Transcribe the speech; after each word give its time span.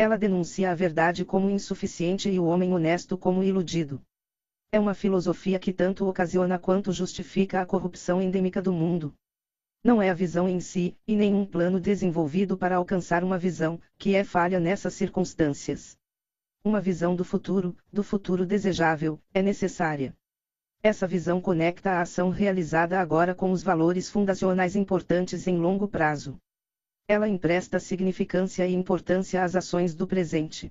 Ela 0.00 0.16
denuncia 0.16 0.70
a 0.70 0.76
verdade 0.76 1.24
como 1.24 1.50
insuficiente 1.50 2.30
e 2.30 2.38
o 2.38 2.44
homem 2.44 2.72
honesto 2.72 3.18
como 3.18 3.42
iludido. 3.42 4.00
É 4.70 4.78
uma 4.78 4.94
filosofia 4.94 5.58
que 5.58 5.72
tanto 5.72 6.06
ocasiona 6.06 6.56
quanto 6.56 6.92
justifica 6.92 7.60
a 7.60 7.66
corrupção 7.66 8.22
endêmica 8.22 8.62
do 8.62 8.72
mundo. 8.72 9.12
Não 9.82 10.00
é 10.00 10.08
a 10.08 10.14
visão 10.14 10.48
em 10.48 10.60
si, 10.60 10.96
e 11.04 11.16
nenhum 11.16 11.44
plano 11.44 11.80
desenvolvido 11.80 12.56
para 12.56 12.76
alcançar 12.76 13.24
uma 13.24 13.36
visão, 13.36 13.80
que 13.98 14.14
é 14.14 14.22
falha 14.22 14.60
nessas 14.60 14.94
circunstâncias. 14.94 15.98
Uma 16.62 16.80
visão 16.80 17.16
do 17.16 17.24
futuro, 17.24 17.76
do 17.92 18.04
futuro 18.04 18.46
desejável, 18.46 19.20
é 19.34 19.42
necessária. 19.42 20.14
Essa 20.80 21.08
visão 21.08 21.40
conecta 21.40 21.90
a 21.90 22.02
ação 22.02 22.30
realizada 22.30 23.00
agora 23.00 23.34
com 23.34 23.50
os 23.50 23.64
valores 23.64 24.08
fundacionais 24.08 24.76
importantes 24.76 25.48
em 25.48 25.58
longo 25.58 25.88
prazo. 25.88 26.38
Ela 27.10 27.26
empresta 27.26 27.80
significância 27.80 28.66
e 28.66 28.74
importância 28.74 29.42
às 29.42 29.56
ações 29.56 29.94
do 29.94 30.06
presente. 30.06 30.70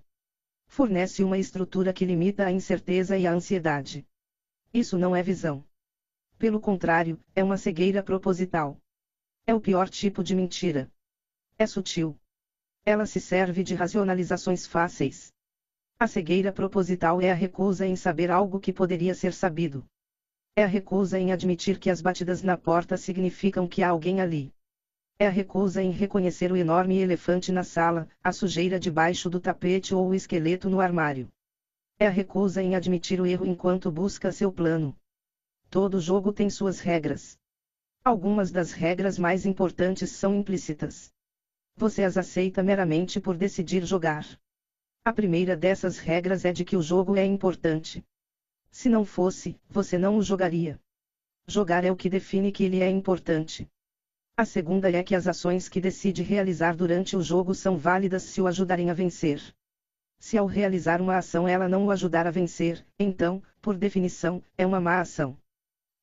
Fornece 0.68 1.24
uma 1.24 1.40
estrutura 1.40 1.92
que 1.92 2.06
limita 2.06 2.46
a 2.46 2.52
incerteza 2.52 3.18
e 3.18 3.26
a 3.26 3.32
ansiedade. 3.32 4.06
Isso 4.72 5.00
não 5.00 5.16
é 5.16 5.24
visão. 5.24 5.66
Pelo 6.38 6.60
contrário, 6.60 7.20
é 7.34 7.44
uma 7.44 7.58
cegueira 7.58 8.04
proposital. 8.04 8.80
É 9.48 9.56
o 9.56 9.60
pior 9.60 9.90
tipo 9.90 10.24
de 10.24 10.36
mentira. 10.36 10.92
É 11.58 11.66
sutil. 11.66 12.16
Ela 12.86 13.08
se 13.08 13.20
serve 13.20 13.64
de 13.64 13.74
racionalizações 13.74 14.68
fáceis. 14.68 15.34
A 15.98 16.06
cegueira 16.06 16.54
proposital 16.54 17.20
é 17.20 17.32
a 17.32 17.34
recusa 17.34 17.88
em 17.88 17.96
saber 17.96 18.30
algo 18.30 18.60
que 18.60 18.72
poderia 18.72 19.16
ser 19.16 19.34
sabido. 19.34 19.84
É 20.56 20.64
a 20.64 20.68
recusa 20.68 21.18
em 21.18 21.32
admitir 21.32 21.80
que 21.80 21.90
as 21.90 22.00
batidas 22.00 22.44
na 22.44 22.56
porta 22.56 22.96
significam 22.96 23.68
que 23.68 23.82
há 23.82 23.90
alguém 23.90 24.22
ali. 24.22 24.54
É 25.20 25.26
a 25.26 25.32
recusa 25.32 25.82
em 25.82 25.90
reconhecer 25.90 26.52
o 26.52 26.56
enorme 26.56 27.00
elefante 27.00 27.52
na 27.52 27.64
sala, 27.64 28.08
a 28.24 28.32
sujeira 28.32 28.80
debaixo 28.80 29.32
do 29.32 29.40
tapete 29.40 29.96
ou 29.96 30.10
o 30.10 30.14
esqueleto 30.14 30.70
no 30.70 30.80
armário. 30.80 31.28
É 31.98 32.06
a 32.06 32.12
recusa 32.12 32.62
em 32.62 32.76
admitir 32.76 33.20
o 33.20 33.26
erro 33.26 33.44
enquanto 33.44 33.92
busca 33.92 34.32
seu 34.32 34.52
plano. 34.52 34.96
Todo 35.72 36.00
jogo 36.00 36.32
tem 36.32 36.52
suas 36.52 36.80
regras. 36.80 37.36
Algumas 38.04 38.52
das 38.52 38.72
regras 38.72 39.18
mais 39.18 39.44
importantes 39.44 40.12
são 40.12 40.36
implícitas. 40.36 41.12
Você 41.76 42.04
as 42.04 42.16
aceita 42.16 42.62
meramente 42.62 43.20
por 43.20 43.36
decidir 43.36 43.84
jogar. 43.84 44.24
A 45.04 45.12
primeira 45.12 45.58
dessas 45.58 45.98
regras 45.98 46.46
é 46.46 46.52
de 46.52 46.64
que 46.64 46.78
o 46.78 46.82
jogo 46.82 47.18
é 47.18 47.26
importante. 47.26 48.06
Se 48.70 48.88
não 48.88 49.04
fosse, 49.04 49.60
você 49.68 49.98
não 49.98 50.18
o 50.18 50.22
jogaria. 50.22 50.80
Jogar 51.48 51.84
é 51.84 51.92
o 51.92 51.96
que 51.96 52.08
define 52.08 52.52
que 52.52 52.64
ele 52.64 52.82
é 52.82 52.90
importante. 52.90 53.68
A 54.40 54.46
segunda 54.46 54.92
é 54.92 55.04
que 55.04 55.16
as 55.16 55.26
ações 55.26 55.68
que 55.68 55.82
decide 55.82 56.22
realizar 56.22 56.76
durante 56.76 57.18
o 57.18 57.24
jogo 57.24 57.56
são 57.56 57.76
válidas 57.76 58.22
se 58.22 58.40
o 58.40 58.46
ajudarem 58.46 58.92
a 58.92 58.94
vencer. 58.94 59.42
Se 60.20 60.38
ao 60.38 60.46
realizar 60.46 61.02
uma 61.02 61.18
ação 61.18 61.48
ela 61.48 61.68
não 61.68 61.88
o 61.88 61.90
ajudar 61.90 62.28
a 62.28 62.30
vencer, 62.30 62.86
então, 63.00 63.42
por 63.60 63.76
definição, 63.76 64.44
é 64.56 64.64
uma 64.64 64.80
má 64.80 65.02
ação. 65.02 65.36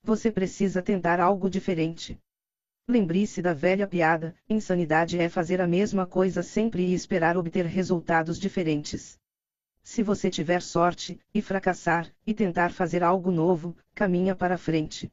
Você 0.03 0.33
precisa 0.33 0.83
tentar 0.83 1.21
algo 1.21 1.49
diferente. 1.49 2.19
Lembre-se 2.89 3.41
da 3.41 3.55
velha 3.55 3.87
piada: 3.87 4.35
insanidade 4.49 5.17
é 5.17 5.29
fazer 5.29 5.61
a 5.61 5.67
mesma 5.69 6.05
coisa 6.05 6.43
sempre 6.43 6.83
e 6.83 6.93
esperar 6.93 7.37
obter 7.37 7.65
resultados 7.67 8.37
diferentes. 8.37 9.17
Se 9.81 10.03
você 10.03 10.29
tiver 10.29 10.61
sorte, 10.61 11.21
e 11.33 11.41
fracassar, 11.41 12.13
e 12.27 12.35
tentar 12.35 12.73
fazer 12.73 13.05
algo 13.05 13.31
novo, 13.31 13.77
caminha 13.95 14.35
para 14.35 14.59
frente. 14.59 15.09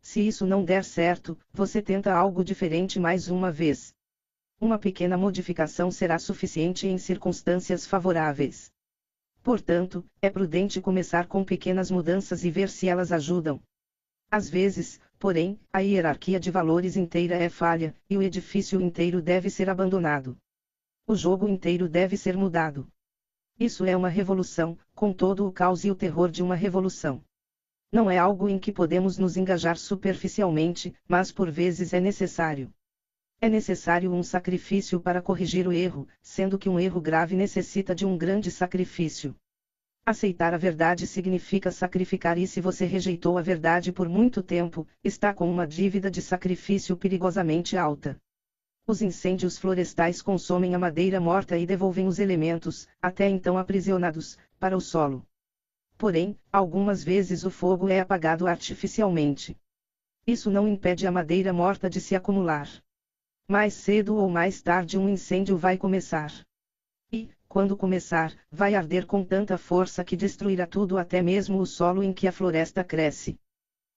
Se 0.00 0.26
isso 0.26 0.46
não 0.46 0.64
der 0.64 0.84
certo, 0.84 1.38
você 1.52 1.82
tenta 1.82 2.12
algo 2.12 2.44
diferente 2.44 2.98
mais 2.98 3.28
uma 3.28 3.52
vez. 3.52 3.94
Uma 4.60 4.78
pequena 4.78 5.16
modificação 5.16 5.90
será 5.90 6.18
suficiente 6.18 6.86
em 6.86 6.98
circunstâncias 6.98 7.86
favoráveis. 7.86 8.72
Portanto, 9.42 10.04
é 10.20 10.28
prudente 10.28 10.80
começar 10.80 11.26
com 11.26 11.44
pequenas 11.44 11.90
mudanças 11.90 12.44
e 12.44 12.50
ver 12.50 12.68
se 12.68 12.88
elas 12.88 13.12
ajudam. 13.12 13.60
Às 14.30 14.48
vezes, 14.50 15.00
porém, 15.18 15.58
a 15.72 15.78
hierarquia 15.78 16.38
de 16.38 16.50
valores 16.50 16.96
inteira 16.96 17.36
é 17.36 17.48
falha, 17.48 17.94
e 18.10 18.16
o 18.16 18.22
edifício 18.22 18.80
inteiro 18.80 19.22
deve 19.22 19.48
ser 19.48 19.70
abandonado. 19.70 20.36
O 21.06 21.14
jogo 21.14 21.48
inteiro 21.48 21.88
deve 21.88 22.16
ser 22.16 22.36
mudado. 22.36 22.86
Isso 23.58 23.84
é 23.84 23.96
uma 23.96 24.08
revolução, 24.08 24.78
com 24.94 25.12
todo 25.12 25.46
o 25.46 25.52
caos 25.52 25.84
e 25.84 25.90
o 25.90 25.94
terror 25.94 26.30
de 26.30 26.42
uma 26.42 26.54
revolução. 26.54 27.24
Não 27.90 28.10
é 28.10 28.18
algo 28.18 28.48
em 28.48 28.58
que 28.58 28.70
podemos 28.70 29.16
nos 29.16 29.36
engajar 29.36 29.78
superficialmente, 29.78 30.94
mas 31.08 31.32
por 31.32 31.50
vezes 31.50 31.94
é 31.94 32.00
necessário. 32.00 32.70
É 33.40 33.48
necessário 33.48 34.12
um 34.12 34.22
sacrifício 34.22 35.00
para 35.00 35.22
corrigir 35.22 35.66
o 35.66 35.72
erro, 35.72 36.06
sendo 36.20 36.58
que 36.58 36.68
um 36.68 36.78
erro 36.78 37.00
grave 37.00 37.34
necessita 37.34 37.94
de 37.94 38.04
um 38.04 38.18
grande 38.18 38.50
sacrifício. 38.50 39.34
Aceitar 40.04 40.52
a 40.52 40.58
verdade 40.58 41.06
significa 41.06 41.70
sacrificar, 41.70 42.36
e 42.36 42.46
se 42.46 42.60
você 42.60 42.84
rejeitou 42.84 43.38
a 43.38 43.42
verdade 43.42 43.92
por 43.92 44.08
muito 44.08 44.42
tempo, 44.42 44.86
está 45.04 45.32
com 45.32 45.50
uma 45.50 45.66
dívida 45.66 46.10
de 46.10 46.20
sacrifício 46.20 46.96
perigosamente 46.96 47.76
alta. 47.76 48.18
Os 48.86 49.02
incêndios 49.02 49.58
florestais 49.58 50.22
consomem 50.22 50.74
a 50.74 50.78
madeira 50.78 51.20
morta 51.20 51.58
e 51.58 51.66
devolvem 51.66 52.06
os 52.06 52.18
elementos, 52.18 52.88
até 53.02 53.28
então 53.28 53.58
aprisionados, 53.58 54.38
para 54.58 54.74
o 54.74 54.80
solo. 54.80 55.27
Porém, 55.98 56.38
algumas 56.52 57.02
vezes 57.02 57.42
o 57.42 57.50
fogo 57.50 57.88
é 57.88 57.98
apagado 57.98 58.46
artificialmente. 58.46 59.56
Isso 60.24 60.48
não 60.48 60.68
impede 60.68 61.08
a 61.08 61.10
madeira 61.10 61.52
morta 61.52 61.90
de 61.90 62.00
se 62.00 62.14
acumular. 62.14 62.68
Mais 63.48 63.74
cedo 63.74 64.14
ou 64.14 64.30
mais 64.30 64.62
tarde 64.62 64.96
um 64.96 65.08
incêndio 65.08 65.56
vai 65.56 65.76
começar. 65.76 66.32
E, 67.10 67.28
quando 67.48 67.76
começar, 67.76 68.32
vai 68.48 68.76
arder 68.76 69.06
com 69.06 69.24
tanta 69.24 69.58
força 69.58 70.04
que 70.04 70.14
destruirá 70.14 70.68
tudo 70.68 70.98
até 70.98 71.20
mesmo 71.20 71.58
o 71.58 71.66
solo 71.66 72.00
em 72.00 72.12
que 72.12 72.28
a 72.28 72.32
floresta 72.32 72.84
cresce. 72.84 73.36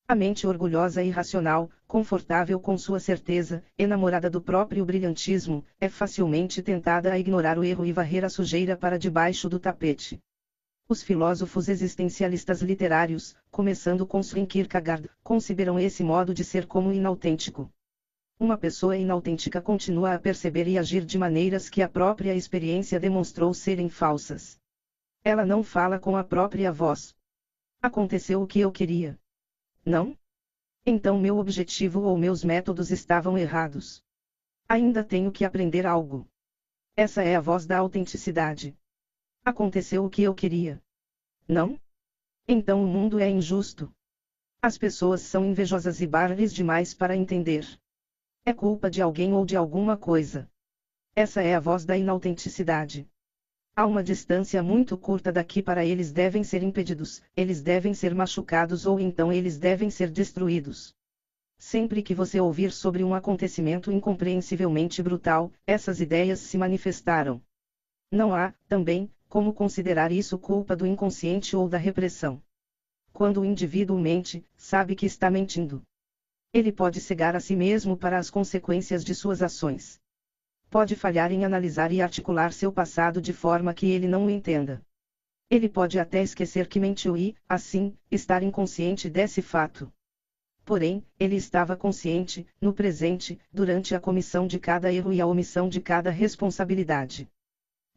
A 0.07 0.16
mente 0.16 0.47
orgulhosa 0.47 1.03
e 1.03 1.12
racional, 1.12 1.69
confortável 1.85 2.59
com 2.59 2.79
sua 2.79 3.00
certeza, 3.00 3.63
enamorada 3.78 4.28
do 4.28 4.41
próprio 4.41 4.83
brilhantismo, 4.83 5.63
é 5.79 5.88
facilmente 5.88 6.63
tentada 6.63 7.13
a 7.13 7.19
ignorar 7.19 7.59
o 7.59 7.63
erro 7.63 7.85
e 7.85 7.91
varrer 7.91 8.25
a 8.25 8.29
sujeira 8.29 8.75
para 8.75 8.97
debaixo 8.97 9.47
do 9.47 9.59
tapete. 9.59 10.19
Os 10.91 11.02
filósofos 11.02 11.69
existencialistas 11.69 12.62
literários, 12.62 13.34
começando 13.50 14.06
com 14.06 14.22
Søren 14.22 14.46
Kierkegaard, 14.46 15.09
consideram 15.24 15.79
esse 15.79 16.03
modo 16.03 16.34
de 16.34 16.44
ser 16.44 16.68
como 16.68 16.91
inautêntico. 16.91 17.72
Uma 18.38 18.57
pessoa 18.57 18.97
inautêntica 18.97 19.62
continua 19.62 20.13
a 20.13 20.19
perceber 20.19 20.68
e 20.68 20.78
agir 20.78 21.06
de 21.06 21.18
maneiras 21.18 21.69
que 21.69 21.81
a 21.81 21.88
própria 21.88 22.35
experiência 22.35 23.00
demonstrou 23.00 23.53
serem 23.53 23.88
falsas. 23.88 24.59
Ela 25.24 25.46
não 25.46 25.63
fala 25.63 25.97
com 25.97 26.18
a 26.18 26.25
própria 26.25 26.74
voz. 26.74 27.16
Aconteceu 27.81 28.41
o 28.41 28.46
que 28.46 28.59
eu 28.59 28.69
queria. 28.69 29.18
Não? 29.85 30.13
Então 30.85 31.18
meu 31.18 31.38
objetivo 31.38 32.01
ou 32.01 32.18
meus 32.18 32.44
métodos 32.44 32.91
estavam 32.91 33.38
errados. 33.38 34.03
Ainda 34.68 35.06
tenho 35.06 35.31
que 35.31 35.46
aprender 35.46 35.85
algo. 35.85 36.28
Essa 36.97 37.24
é 37.24 37.38
a 37.38 37.40
voz 37.40 37.66
da 37.66 37.78
autenticidade. 37.78 38.77
Aconteceu 39.44 40.06
o 40.06 40.10
que 40.10 40.22
eu 40.22 40.36
queria. 40.36 40.80
Não? 41.48 41.76
Então 42.48 42.84
o 42.84 42.88
mundo 42.88 43.20
é 43.20 43.28
injusto. 43.28 43.92
As 44.62 44.78
pessoas 44.78 45.22
são 45.22 45.44
invejosas 45.44 46.00
e 46.00 46.06
bárbaras 46.06 46.54
demais 46.54 46.94
para 46.94 47.16
entender. 47.16 47.66
É 48.46 48.54
culpa 48.54 48.88
de 48.88 49.02
alguém 49.02 49.34
ou 49.34 49.44
de 49.44 49.56
alguma 49.56 49.98
coisa. 49.98 50.48
Essa 51.16 51.42
é 51.42 51.56
a 51.56 51.60
voz 51.60 51.84
da 51.84 51.98
inautenticidade. 51.98 53.08
Há 53.76 53.88
uma 53.88 54.04
distância 54.04 54.62
muito 54.62 54.96
curta 54.96 55.32
daqui 55.32 55.60
para 55.60 55.84
eles 55.84 56.12
devem 56.12 56.44
ser 56.44 56.62
impedidos, 56.62 57.20
eles 57.36 57.64
devem 57.64 57.96
ser 57.96 58.14
machucados 58.14 58.86
ou 58.86 59.00
então 59.00 59.34
eles 59.34 59.58
devem 59.58 59.90
ser 59.90 60.12
destruídos. 60.12 60.94
Sempre 61.58 62.04
que 62.04 62.14
você 62.14 62.40
ouvir 62.40 62.72
sobre 62.72 63.04
um 63.04 63.16
acontecimento 63.16 63.92
incompreensivelmente 63.92 65.02
brutal, 65.02 65.52
essas 65.66 66.00
ideias 66.00 66.40
se 66.40 66.60
manifestaram. 66.60 67.42
Não 68.12 68.36
há, 68.36 68.54
também, 68.68 69.10
como 69.31 69.54
considerar 69.54 70.12
isso 70.12 70.38
culpa 70.38 70.75
do 70.75 70.86
inconsciente 70.86 71.56
ou 71.56 71.69
da 71.69 71.78
repressão? 71.78 72.44
Quando 73.13 73.39
o 73.39 73.45
indivíduo 73.45 73.98
mente, 73.98 74.45
sabe 74.57 74.94
que 74.94 75.06
está 75.06 75.30
mentindo. 75.30 75.81
Ele 76.51 76.69
pode 76.69 77.00
cegar 77.00 77.33
a 77.33 77.39
si 77.39 77.56
mesmo 77.56 77.95
para 77.95 78.18
as 78.18 78.30
consequências 78.30 79.06
de 79.06 79.16
suas 79.16 79.42
ações. 79.42 80.01
pode 80.69 80.98
falhar 80.98 81.31
em 81.31 81.45
analisar 81.45 81.94
e 81.94 82.01
articular 82.01 82.51
seu 82.51 82.74
passado 82.74 83.22
de 83.22 83.31
forma 83.31 83.74
que 83.74 83.86
ele 83.86 84.06
não 84.06 84.25
o 84.25 84.30
entenda. 84.30 84.81
Ele 85.50 85.69
pode 85.69 85.98
até 85.98 86.22
esquecer 86.22 86.68
que 86.68 86.78
mentiu 86.78 87.16
e, 87.16 87.33
assim, 87.48 87.98
estar 88.10 88.44
inconsciente 88.44 89.10
desse 89.10 89.42
fato. 89.42 89.89
Porém, 90.66 91.06
ele 91.18 91.38
estava 91.38 91.78
consciente, 91.78 92.45
no 92.60 92.74
presente, 92.74 93.39
durante 93.50 93.95
a 93.95 94.00
comissão 94.00 94.45
de 94.45 94.60
cada 94.60 94.92
erro 94.92 95.13
e 95.13 95.22
a 95.22 95.25
omissão 95.25 95.69
de 95.69 95.80
cada 95.80 96.10
responsabilidade. 96.10 97.30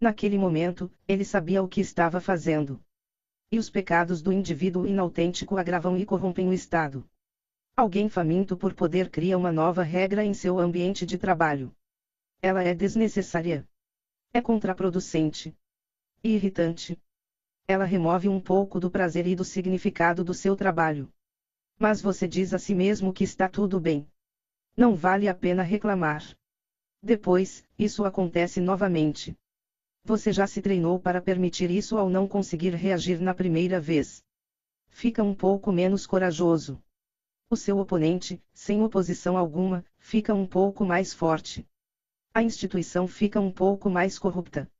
Naquele 0.00 0.36
momento, 0.36 0.90
ele 1.06 1.24
sabia 1.24 1.62
o 1.62 1.68
que 1.68 1.80
estava 1.80 2.20
fazendo. 2.20 2.82
E 3.50 3.58
os 3.58 3.70
pecados 3.70 4.20
do 4.20 4.32
indivíduo 4.32 4.86
inautêntico 4.86 5.56
agravam 5.56 5.96
e 5.96 6.04
corrompem 6.04 6.48
o 6.48 6.52
Estado. 6.52 7.08
Alguém 7.76 8.08
faminto 8.08 8.56
por 8.56 8.74
poder 8.74 9.10
cria 9.10 9.36
uma 9.36 9.52
nova 9.52 9.82
regra 9.82 10.24
em 10.24 10.34
seu 10.34 10.58
ambiente 10.58 11.04
de 11.04 11.18
trabalho. 11.18 11.74
Ela 12.40 12.62
é 12.62 12.74
desnecessária. 12.74 13.66
É 14.32 14.40
contraproducente. 14.40 15.56
E 16.22 16.34
irritante. 16.34 17.00
Ela 17.66 17.84
remove 17.84 18.28
um 18.28 18.40
pouco 18.40 18.78
do 18.78 18.90
prazer 18.90 19.26
e 19.26 19.34
do 19.34 19.44
significado 19.44 20.22
do 20.22 20.34
seu 20.34 20.54
trabalho. 20.54 21.08
Mas 21.78 22.00
você 22.00 22.28
diz 22.28 22.52
a 22.52 22.58
si 22.58 22.74
mesmo 22.74 23.12
que 23.12 23.24
está 23.24 23.48
tudo 23.48 23.80
bem. 23.80 24.06
Não 24.76 24.94
vale 24.94 25.28
a 25.28 25.34
pena 25.34 25.62
reclamar. 25.62 26.22
Depois, 27.02 27.64
isso 27.78 28.04
acontece 28.04 28.60
novamente. 28.60 29.36
Você 30.06 30.34
já 30.34 30.46
se 30.46 30.60
treinou 30.60 31.00
para 31.00 31.22
permitir 31.22 31.70
isso 31.70 31.96
ao 31.96 32.10
não 32.10 32.28
conseguir 32.28 32.74
reagir 32.74 33.18
na 33.22 33.32
primeira 33.32 33.80
vez. 33.80 34.22
Fica 34.90 35.22
um 35.22 35.34
pouco 35.34 35.72
menos 35.72 36.06
corajoso. 36.06 36.78
O 37.48 37.56
seu 37.56 37.78
oponente, 37.78 38.42
sem 38.52 38.82
oposição 38.82 39.38
alguma, 39.38 39.82
fica 39.96 40.34
um 40.34 40.46
pouco 40.46 40.84
mais 40.84 41.14
forte. 41.14 41.66
A 42.34 42.42
instituição 42.42 43.08
fica 43.08 43.40
um 43.40 43.50
pouco 43.50 43.88
mais 43.88 44.18
corrupta. 44.18 44.70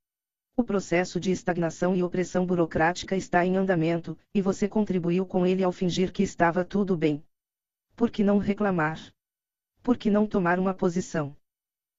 O 0.57 0.63
processo 0.63 1.19
de 1.19 1.31
estagnação 1.31 1.97
e 1.97 2.03
opressão 2.03 2.45
burocrática 2.45 3.17
está 3.17 3.47
em 3.47 3.57
andamento, 3.57 4.19
e 4.35 4.43
você 4.43 4.69
contribuiu 4.69 5.25
com 5.25 5.47
ele 5.47 5.65
ao 5.65 5.73
fingir 5.73 6.13
que 6.13 6.23
estava 6.23 6.65
tudo 6.65 6.99
bem. 6.99 7.25
Por 7.97 8.11
que 8.11 8.23
não 8.23 8.37
reclamar? 8.37 9.01
Por 9.83 9.97
que 9.97 10.11
não 10.11 10.27
tomar 10.27 10.59
uma 10.59 10.75
posição? 10.75 11.35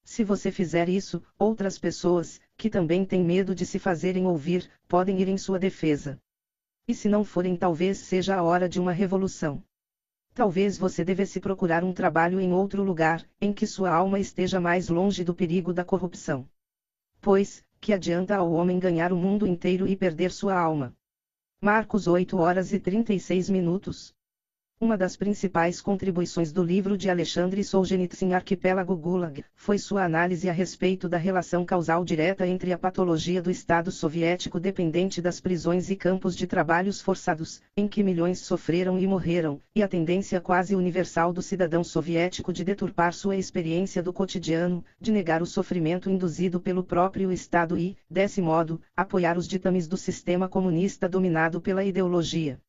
Se 0.03 0.23
você 0.23 0.51
fizer 0.51 0.87
isso, 0.87 1.23
outras 1.39 1.79
pessoas, 1.79 2.39
que 2.57 2.69
também 2.69 3.05
têm 3.05 3.23
medo 3.23 3.53
de 3.53 3.65
se 3.65 3.77
fazerem 3.77 4.25
ouvir, 4.25 4.69
podem 4.87 5.19
ir 5.21 5.27
em 5.27 5.37
sua 5.37 5.59
defesa. 5.59 6.19
E 6.87 6.93
se 6.93 7.09
não 7.09 7.23
forem, 7.23 7.55
talvez 7.55 7.97
seja 7.97 8.35
a 8.35 8.43
hora 8.43 8.69
de 8.69 8.79
uma 8.79 8.91
revolução. 8.91 9.63
Talvez 10.33 10.77
você 10.77 11.03
devesse 11.03 11.39
procurar 11.39 11.83
um 11.83 11.93
trabalho 11.93 12.39
em 12.39 12.53
outro 12.53 12.83
lugar, 12.83 13.27
em 13.41 13.51
que 13.51 13.65
sua 13.65 13.93
alma 13.93 14.19
esteja 14.19 14.59
mais 14.59 14.89
longe 14.89 15.23
do 15.23 15.33
perigo 15.33 15.73
da 15.73 15.83
corrupção. 15.83 16.47
Pois, 17.21 17.63
que 17.81 17.93
adianta 17.93 18.35
ao 18.35 18.51
homem 18.51 18.79
ganhar 18.79 19.11
o 19.11 19.17
mundo 19.17 19.45
inteiro 19.45 19.87
e 19.87 19.95
perder 19.95 20.31
sua 20.31 20.59
alma? 20.59 20.95
Marcos 21.61 22.07
8 22.07 22.37
horas 22.37 22.71
e 22.71 22.79
36 22.79 23.49
minutos. 23.49 24.14
Uma 24.77 24.97
das 24.97 25.15
principais 25.15 25.79
contribuições 25.79 26.51
do 26.51 26.61
livro 26.61 26.97
de 26.97 27.09
Alexandre 27.09 27.63
Solzhenitsyn 27.63 28.33
Arquipélago 28.33 28.93
Gulag, 28.93 29.41
foi 29.55 29.77
sua 29.77 30.03
análise 30.03 30.49
a 30.49 30.51
respeito 30.51 31.07
da 31.07 31.17
relação 31.17 31.63
causal 31.63 32.03
direta 32.03 32.45
entre 32.45 32.73
a 32.73 32.77
patologia 32.77 33.41
do 33.41 33.49
Estado 33.49 33.89
soviético 33.89 34.59
dependente 34.59 35.21
das 35.21 35.39
prisões 35.39 35.89
e 35.89 35.95
campos 35.95 36.35
de 36.35 36.45
trabalhos 36.45 36.99
forçados, 36.99 37.61
em 37.77 37.87
que 37.87 38.03
milhões 38.03 38.39
sofreram 38.39 38.99
e 38.99 39.07
morreram, 39.07 39.61
e 39.73 39.81
a 39.81 39.87
tendência 39.87 40.41
quase 40.41 40.75
universal 40.75 41.31
do 41.31 41.41
cidadão 41.41 41.81
soviético 41.81 42.51
de 42.51 42.65
deturpar 42.65 43.13
sua 43.13 43.37
experiência 43.37 44.03
do 44.03 44.11
cotidiano, 44.11 44.83
de 44.99 45.09
negar 45.09 45.41
o 45.41 45.45
sofrimento 45.45 46.09
induzido 46.09 46.59
pelo 46.59 46.83
próprio 46.83 47.31
Estado 47.31 47.77
e, 47.77 47.95
desse 48.09 48.41
modo, 48.41 48.81
apoiar 48.93 49.37
os 49.37 49.47
ditames 49.47 49.87
do 49.87 49.95
sistema 49.95 50.49
comunista 50.49 51.07
dominado 51.07 51.61
pela 51.61 51.81
ideologia. 51.81 52.59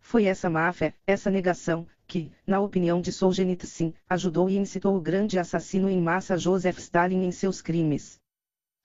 Foi 0.00 0.24
essa 0.24 0.48
má-fé, 0.48 0.94
essa 1.06 1.30
negação, 1.30 1.86
que, 2.06 2.32
na 2.46 2.60
opinião 2.60 3.00
de 3.00 3.12
Solzhenitsyn, 3.12 3.92
ajudou 4.08 4.48
e 4.48 4.56
incitou 4.56 4.96
o 4.96 5.00
grande 5.00 5.38
assassino 5.38 5.90
em 5.90 6.00
massa 6.00 6.38
Joseph 6.38 6.78
Stalin 6.78 7.24
em 7.24 7.30
seus 7.30 7.60
crimes. 7.60 8.18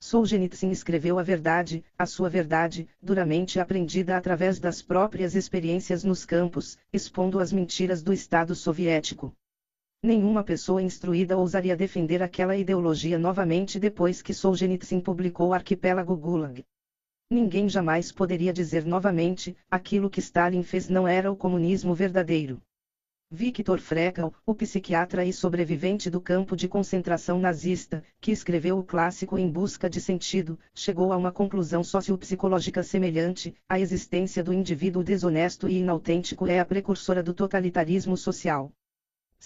Solzhenitsyn 0.01 0.69
escreveu 0.69 1.18
a 1.18 1.24
verdade, 1.24 1.81
a 1.98 2.06
sua 2.06 2.30
verdade, 2.30 2.89
duramente 3.01 3.57
aprendida 3.57 4.18
através 4.18 4.60
das 4.60 4.81
próprias 4.81 5.33
experiências 5.33 6.04
nos 6.04 6.25
campos, 6.25 6.77
expondo 6.92 7.39
as 7.39 7.54
mentiras 7.54 8.04
do 8.04 8.12
Estado 8.12 8.54
soviético. 8.54 9.33
Nenhuma 10.04 10.44
pessoa 10.44 10.81
instruída 10.81 11.38
ousaria 11.38 11.77
defender 11.77 12.21
aquela 12.21 12.57
ideologia 12.57 13.18
novamente 13.18 13.80
depois 13.80 14.21
que 14.21 14.33
Solzhenitsyn 14.33 15.00
publicou 15.00 15.54
Arquipélago 15.54 16.18
Gulag. 16.18 16.66
Ninguém 17.34 17.68
jamais 17.68 18.12
poderia 18.12 18.54
dizer 18.54 18.86
novamente: 18.86 19.58
aquilo 19.72 20.08
que 20.08 20.20
Stalin 20.20 20.62
fez 20.62 20.88
não 20.88 21.08
era 21.08 21.31
o 21.31 21.36
comunismo 21.36 21.96
verdadeiro. 21.96 22.62
Viktor 23.31 23.80
Frankl, 23.80 24.28
o 24.46 24.54
psiquiatra 24.54 25.25
e 25.25 25.34
sobrevivente 25.34 26.12
do 26.12 26.22
campo 26.22 26.56
de 26.56 26.68
concentração 26.68 27.40
nazista, 27.40 28.04
que 28.22 28.30
escreveu 28.30 28.78
o 28.78 28.84
clássico 28.84 29.36
Em 29.36 29.50
Busca 29.50 29.90
de 29.90 30.00
Sentido, 30.00 30.60
chegou 30.75 31.12
a 31.12 31.18
uma 31.18 31.31
conclusão 31.31 31.84
sociopsicológica 31.84 32.84
semelhante: 32.84 33.56
a 33.68 33.80
existência 33.80 34.44
do 34.44 34.54
indivíduo 34.54 35.04
desonesto 35.04 35.68
e 35.68 35.80
inautêntico 35.80 36.46
é 36.46 36.60
a 36.60 36.66
precursora 36.66 37.24
do 37.24 37.34
totalitarismo 37.34 38.16
social. 38.16 38.72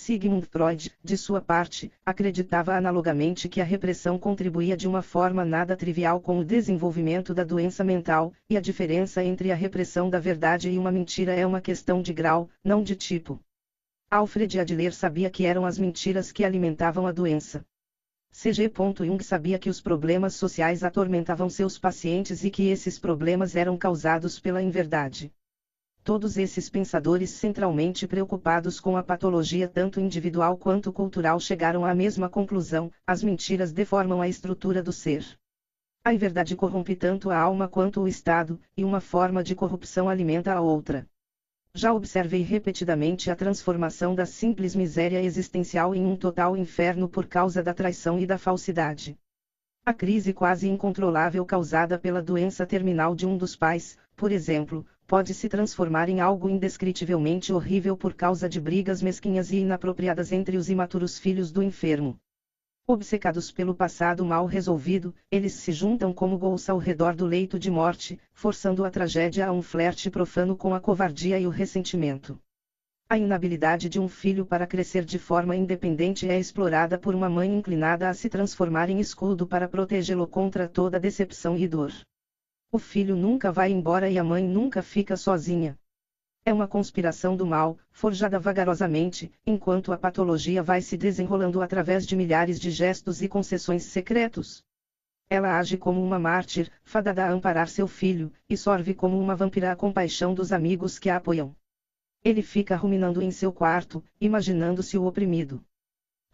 Sigmund 0.07 0.45
Freud, 0.45 0.89
de 1.03 1.17
sua 1.17 1.41
parte, 1.41 1.91
acreditava 2.05 2.73
analogamente 2.73 3.49
que 3.49 3.59
a 3.59 3.63
repressão 3.65 4.17
contribuía 4.17 4.77
de 4.77 4.87
uma 4.87 5.01
forma 5.01 5.43
nada 5.43 5.75
trivial 5.75 6.21
com 6.21 6.39
o 6.39 6.45
desenvolvimento 6.45 7.33
da 7.33 7.43
doença 7.43 7.83
mental, 7.83 8.31
e 8.49 8.55
a 8.55 8.61
diferença 8.61 9.21
entre 9.21 9.51
a 9.51 9.55
repressão 9.55 10.09
da 10.09 10.17
verdade 10.17 10.69
e 10.69 10.77
uma 10.77 10.93
mentira 10.93 11.33
é 11.33 11.45
uma 11.45 11.59
questão 11.59 12.01
de 12.01 12.13
grau, 12.13 12.47
não 12.63 12.81
de 12.81 12.95
tipo. 12.95 13.37
Alfred 14.09 14.57
Adler 14.59 14.93
sabia 14.93 15.29
que 15.29 15.43
eram 15.43 15.65
as 15.65 15.77
mentiras 15.77 16.31
que 16.31 16.45
alimentavam 16.45 17.05
a 17.05 17.11
doença. 17.11 17.65
C.G. 18.31 18.71
Jung 18.99 19.21
sabia 19.21 19.59
que 19.59 19.69
os 19.69 19.81
problemas 19.81 20.35
sociais 20.35 20.85
atormentavam 20.85 21.49
seus 21.49 21.77
pacientes 21.77 22.45
e 22.45 22.49
que 22.49 22.69
esses 22.69 22.97
problemas 22.97 23.57
eram 23.57 23.75
causados 23.75 24.39
pela 24.39 24.61
inverdade. 24.61 25.33
Todos 26.07 26.37
esses 26.37 26.69
pensadores 26.69 27.31
centralmente 27.31 28.07
preocupados 28.07 28.79
com 28.79 28.95
a 28.95 29.03
patologia 29.03 29.67
tanto 29.67 29.99
individual 29.99 30.55
quanto 30.55 30.93
cultural 30.93 31.37
chegaram 31.37 31.83
à 31.83 31.93
mesma 31.93 32.29
conclusão: 32.29 32.89
as 33.05 33.21
mentiras 33.21 33.73
deformam 33.73 34.21
a 34.21 34.27
estrutura 34.29 34.81
do 34.81 34.93
ser. 34.93 35.25
A 36.05 36.13
inverdade 36.13 36.55
corrompe 36.55 36.95
tanto 36.95 37.29
a 37.29 37.37
alma 37.37 37.67
quanto 37.67 37.99
o 37.99 38.07
Estado, 38.07 38.57
e 38.77 38.85
uma 38.85 39.01
forma 39.01 39.43
de 39.43 39.53
corrupção 39.53 40.07
alimenta 40.07 40.53
a 40.53 40.61
outra. 40.61 41.05
Já 41.75 41.93
observei 41.93 42.41
repetidamente 42.41 43.29
a 43.29 43.35
transformação 43.35 44.15
da 44.15 44.25
simples 44.25 44.73
miséria 44.73 45.21
existencial 45.21 45.93
em 45.93 46.05
um 46.05 46.15
total 46.15 46.55
inferno 46.55 47.09
por 47.09 47.25
causa 47.25 47.61
da 47.61 47.73
traição 47.73 48.17
e 48.17 48.25
da 48.25 48.37
falsidade. 48.37 49.19
A 49.85 49.93
crise 49.93 50.31
quase 50.31 50.69
incontrolável 50.69 51.45
causada 51.45 51.99
pela 51.99 52.21
doença 52.21 52.65
terminal 52.65 53.13
de 53.13 53.27
um 53.27 53.37
dos 53.37 53.57
pais, 53.57 53.97
por 54.15 54.31
exemplo, 54.31 54.85
pode 55.07 55.33
se 55.33 55.47
transformar 55.47 56.09
em 56.09 56.19
algo 56.19 56.49
indescritivelmente 56.49 57.53
horrível 57.53 57.95
por 57.95 58.13
causa 58.13 58.49
de 58.49 58.59
brigas 58.59 59.01
mesquinhas 59.01 59.51
e 59.51 59.59
inapropriadas 59.59 60.33
entre 60.33 60.57
os 60.57 60.69
imaturos 60.69 61.17
filhos 61.17 61.49
do 61.49 61.63
enfermo. 61.63 62.17
Obcecados 62.85 63.49
pelo 63.49 63.73
passado 63.73 64.25
mal 64.25 64.45
resolvido, 64.45 65.15
eles 65.31 65.53
se 65.53 65.71
juntam 65.71 66.13
como 66.13 66.37
bolsa 66.37 66.73
ao 66.73 66.77
redor 66.77 67.15
do 67.15 67.25
leito 67.25 67.57
de 67.57 67.71
morte, 67.71 68.19
forçando 68.33 68.83
a 68.83 68.91
tragédia 68.91 69.47
a 69.47 69.51
um 69.53 69.61
flerte 69.61 70.09
profano 70.09 70.57
com 70.57 70.75
a 70.75 70.79
covardia 70.79 71.39
e 71.39 71.47
o 71.47 71.49
ressentimento. 71.49 72.37
A 73.09 73.17
inabilidade 73.17 73.87
de 73.87 74.01
um 74.01 74.09
filho 74.09 74.45
para 74.45 74.67
crescer 74.67 75.05
de 75.05 75.17
forma 75.17 75.55
independente 75.55 76.27
é 76.27 76.37
explorada 76.37 76.97
por 76.97 77.15
uma 77.15 77.29
mãe 77.29 77.49
inclinada 77.57 78.09
a 78.09 78.13
se 78.13 78.27
transformar 78.27 78.89
em 78.89 78.99
escudo 78.99 79.47
para 79.47 79.69
protegê-lo 79.69 80.27
contra 80.27 80.67
toda 80.67 80.99
decepção 80.99 81.57
e 81.57 81.65
dor. 81.65 81.93
O 82.69 82.77
filho 82.77 83.15
nunca 83.15 83.49
vai 83.49 83.71
embora 83.71 84.09
e 84.09 84.19
a 84.19 84.23
mãe 84.25 84.43
nunca 84.43 84.83
fica 84.83 85.15
sozinha. 85.15 85.79
É 86.43 86.53
uma 86.53 86.67
conspiração 86.67 87.33
do 87.33 87.45
mal, 87.45 87.77
forjada 87.91 88.37
vagarosamente, 88.37 89.31
enquanto 89.45 89.93
a 89.93 89.97
patologia 89.97 90.61
vai 90.61 90.81
se 90.81 90.97
desenrolando 90.97 91.61
através 91.61 92.05
de 92.05 92.13
milhares 92.13 92.59
de 92.59 92.69
gestos 92.69 93.21
e 93.21 93.27
concessões 93.29 93.83
secretos. 93.83 94.61
Ela 95.29 95.57
age 95.57 95.77
como 95.77 96.03
uma 96.03 96.19
mártir, 96.19 96.69
fadada 96.83 97.25
a 97.25 97.31
amparar 97.31 97.69
seu 97.69 97.87
filho, 97.87 98.33
e 98.49 98.57
sorve 98.57 98.93
como 98.93 99.17
uma 99.17 99.35
vampira 99.35 99.71
a 99.71 99.75
compaixão 99.75 100.33
dos 100.33 100.51
amigos 100.51 100.99
que 100.99 101.09
a 101.09 101.15
apoiam. 101.15 101.55
Ele 102.21 102.41
fica 102.41 102.75
ruminando 102.75 103.21
em 103.21 103.31
seu 103.31 103.53
quarto, 103.53 104.03
imaginando-se 104.19 104.97
o 104.97 105.05
oprimido 105.05 105.63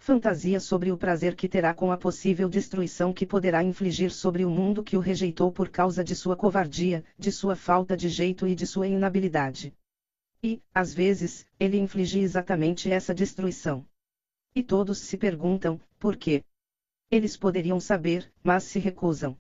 fantasia 0.04 0.60
sobre 0.60 0.92
o 0.92 0.98
prazer 0.98 1.34
que 1.34 1.48
terá 1.48 1.74
com 1.74 1.90
a 1.90 1.96
possível 1.96 2.50
destruição 2.50 3.14
que 3.14 3.26
poderá 3.26 3.64
infligir 3.64 4.12
sobre 4.12 4.44
o 4.44 4.50
mundo 4.50 4.84
que 4.84 4.98
o 4.98 5.00
rejeitou 5.00 5.50
por 5.50 5.70
causa 5.70 6.04
de 6.04 6.14
sua 6.14 6.36
covardia, 6.36 7.06
de 7.18 7.32
sua 7.32 7.56
falta 7.56 7.96
de 7.96 8.10
jeito 8.10 8.46
e 8.46 8.54
de 8.54 8.68
sua 8.68 8.86
inabilidade. 8.86 9.74
E, 10.44 10.62
às 10.76 10.94
vezes, 10.94 11.48
ele 11.58 11.80
inflige 11.80 12.20
exatamente 12.20 12.92
essa 12.92 13.14
destruição. 13.14 13.86
E 14.54 14.62
todos 14.62 14.98
se 14.98 15.18
perguntam, 15.18 15.80
por 15.98 16.18
quê? 16.18 16.44
Eles 17.10 17.38
poderiam 17.38 17.80
saber, 17.80 18.30
mas 18.44 18.64
se 18.64 18.80
recusam. 18.80 19.38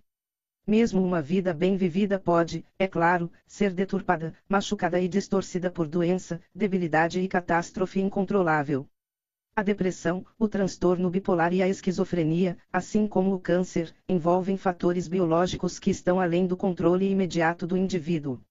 Mesmo 0.65 1.03
uma 1.03 1.22
vida 1.22 1.53
bem 1.53 1.75
vivida 1.75 2.17
pode, 2.17 2.63
é 2.79 2.88
claro, 2.88 3.29
ser 3.46 3.74
deturpada, 3.74 4.34
machucada 4.48 4.98
e 5.01 5.10
distorcida 5.10 5.70
por 5.70 5.89
doença, 5.89 6.39
debilidade 6.55 7.20
e 7.20 7.27
catástrofe 7.27 8.00
incontrolável. 8.00 8.88
A 9.55 9.62
depressão, 9.62 10.25
o 10.39 10.48
transtorno 10.48 11.12
bipolar 11.12 11.53
e 11.53 11.62
a 11.62 11.67
esquizofrenia, 11.67 12.57
assim 12.72 13.07
como 13.07 13.36
o 13.36 13.39
câncer, 13.39 13.93
envolvem 14.10 14.57
fatores 14.57 15.07
biológicos 15.07 15.77
que 15.77 15.91
estão 15.91 16.19
além 16.19 16.48
do 16.48 16.57
controle 16.57 17.07
imediato 17.07 17.67
do 17.67 17.77
indivíduo. 17.77 18.41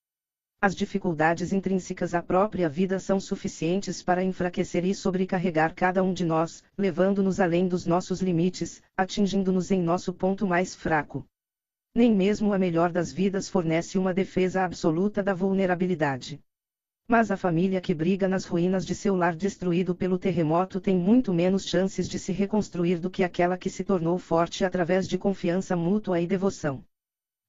As 0.61 0.76
dificuldades 0.76 1.52
intrínsecas 1.52 2.14
à 2.14 2.23
própria 2.23 2.68
vida 2.68 3.00
são 3.00 3.18
suficientes 3.18 4.00
para 4.00 4.23
enfraquecer 4.23 4.85
e 4.85 4.94
sobrecarregar 4.94 5.75
cada 5.75 6.04
um 6.04 6.12
de 6.14 6.25
nós, 6.25 6.62
levando-nos 6.78 7.40
além 7.40 7.66
dos 7.66 7.85
nossos 7.85 8.21
limites, 8.21 8.80
atingindo-nos 8.97 9.73
em 9.73 9.82
nosso 9.82 10.12
ponto 10.12 10.47
mais 10.47 10.73
fraco. 10.73 11.26
Nem 11.92 12.14
mesmo 12.14 12.52
a 12.52 12.59
melhor 12.59 12.92
das 12.92 13.11
vidas 13.11 13.49
fornece 13.49 13.99
uma 13.99 14.14
defesa 14.14 14.62
absoluta 14.62 15.21
da 15.21 15.35
vulnerabilidade. 15.35 16.40
Mas 17.12 17.31
a 17.31 17.37
família 17.37 17.78
que 17.78 17.92
briga 17.92 18.26
nas 18.26 18.47
ruínas 18.47 18.87
de 18.87 18.95
seu 18.95 19.14
lar 19.14 19.37
destruído 19.37 19.95
pelo 19.95 20.19
terremoto 20.19 20.81
tem 20.81 20.97
muito 20.97 21.31
menos 21.35 21.66
chances 21.66 22.09
de 22.09 22.19
se 22.19 22.33
reconstruir 22.33 22.99
do 22.99 23.11
que 23.11 23.23
aquela 23.23 23.59
que 23.59 23.69
se 23.69 23.85
tornou 23.85 24.19
forte 24.19 24.64
através 24.64 25.07
de 25.07 25.19
confiança 25.19 25.76
mútua 25.76 26.23
e 26.23 26.26
devoção. 26.26 26.83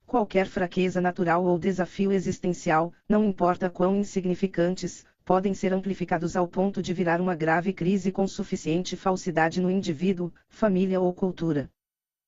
Qualquer 0.06 0.48
fraqueza 0.48 1.00
natural 1.00 1.46
ou 1.46 1.58
desafio 1.58 2.12
existencial, 2.12 2.92
não 3.08 3.24
importa 3.24 3.70
quão 3.70 3.96
insignificantes, 3.96 5.06
podem 5.24 5.54
ser 5.54 5.72
amplificados 5.72 6.36
ao 6.36 6.46
ponto 6.46 6.82
de 6.82 6.94
virar 6.94 7.22
uma 7.22 7.34
grave 7.34 7.72
crise 7.72 8.12
com 8.12 8.28
suficiente 8.28 8.98
falsidade 8.98 9.62
no 9.62 9.72
indivíduo, 9.72 10.30
família 10.50 11.00
ou 11.00 11.14
cultura. 11.14 11.72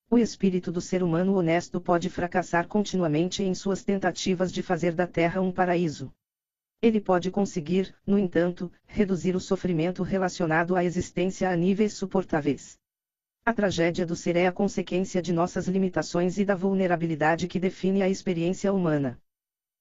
O 0.10 0.18
espírito 0.18 0.72
do 0.72 0.80
ser 0.80 1.04
humano 1.04 1.36
honesto 1.36 1.82
pode 1.82 2.10
fracassar 2.10 2.66
continuamente 2.66 3.44
em 3.44 3.54
suas 3.54 3.84
tentativas 3.84 4.54
de 4.54 4.64
fazer 4.64 4.94
da 4.94 5.06
Terra 5.06 5.42
um 5.42 5.52
paraíso. 5.52 6.14
Ele 6.86 7.02
pode 7.02 7.32
conseguir, 7.32 7.96
no 8.06 8.20
entanto, 8.20 8.72
reduzir 8.86 9.36
o 9.36 9.40
sofrimento 9.40 10.04
relacionado 10.04 10.76
à 10.76 10.84
existência 10.84 11.50
a 11.50 11.56
níveis 11.56 11.94
suportáveis. 11.94 12.78
A 13.44 13.52
tragédia 13.52 14.06
do 14.06 14.16
ser 14.16 14.36
é 14.36 14.46
a 14.46 14.52
consequência 14.52 15.20
de 15.20 15.34
nossas 15.34 15.68
limitações 15.68 16.38
e 16.38 16.46
da 16.46 16.54
vulnerabilidade 16.54 17.48
que 17.48 17.60
define 17.60 18.04
a 18.04 18.08
experiência 18.08 18.72
humana. 18.72 19.20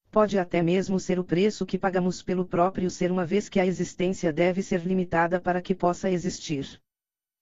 Pode 0.09 0.39
até 0.39 0.63
mesmo 0.63 0.99
ser 0.99 1.19
o 1.19 1.23
preço 1.23 1.63
que 1.63 1.77
pagamos 1.77 2.23
pelo 2.23 2.43
próprio 2.43 2.89
ser, 2.89 3.11
uma 3.11 3.23
vez 3.23 3.47
que 3.49 3.59
a 3.59 3.67
existência 3.67 4.33
deve 4.33 4.63
ser 4.63 4.83
limitada 4.83 5.39
para 5.39 5.61
que 5.61 5.75
possa 5.75 6.09
existir. 6.09 6.81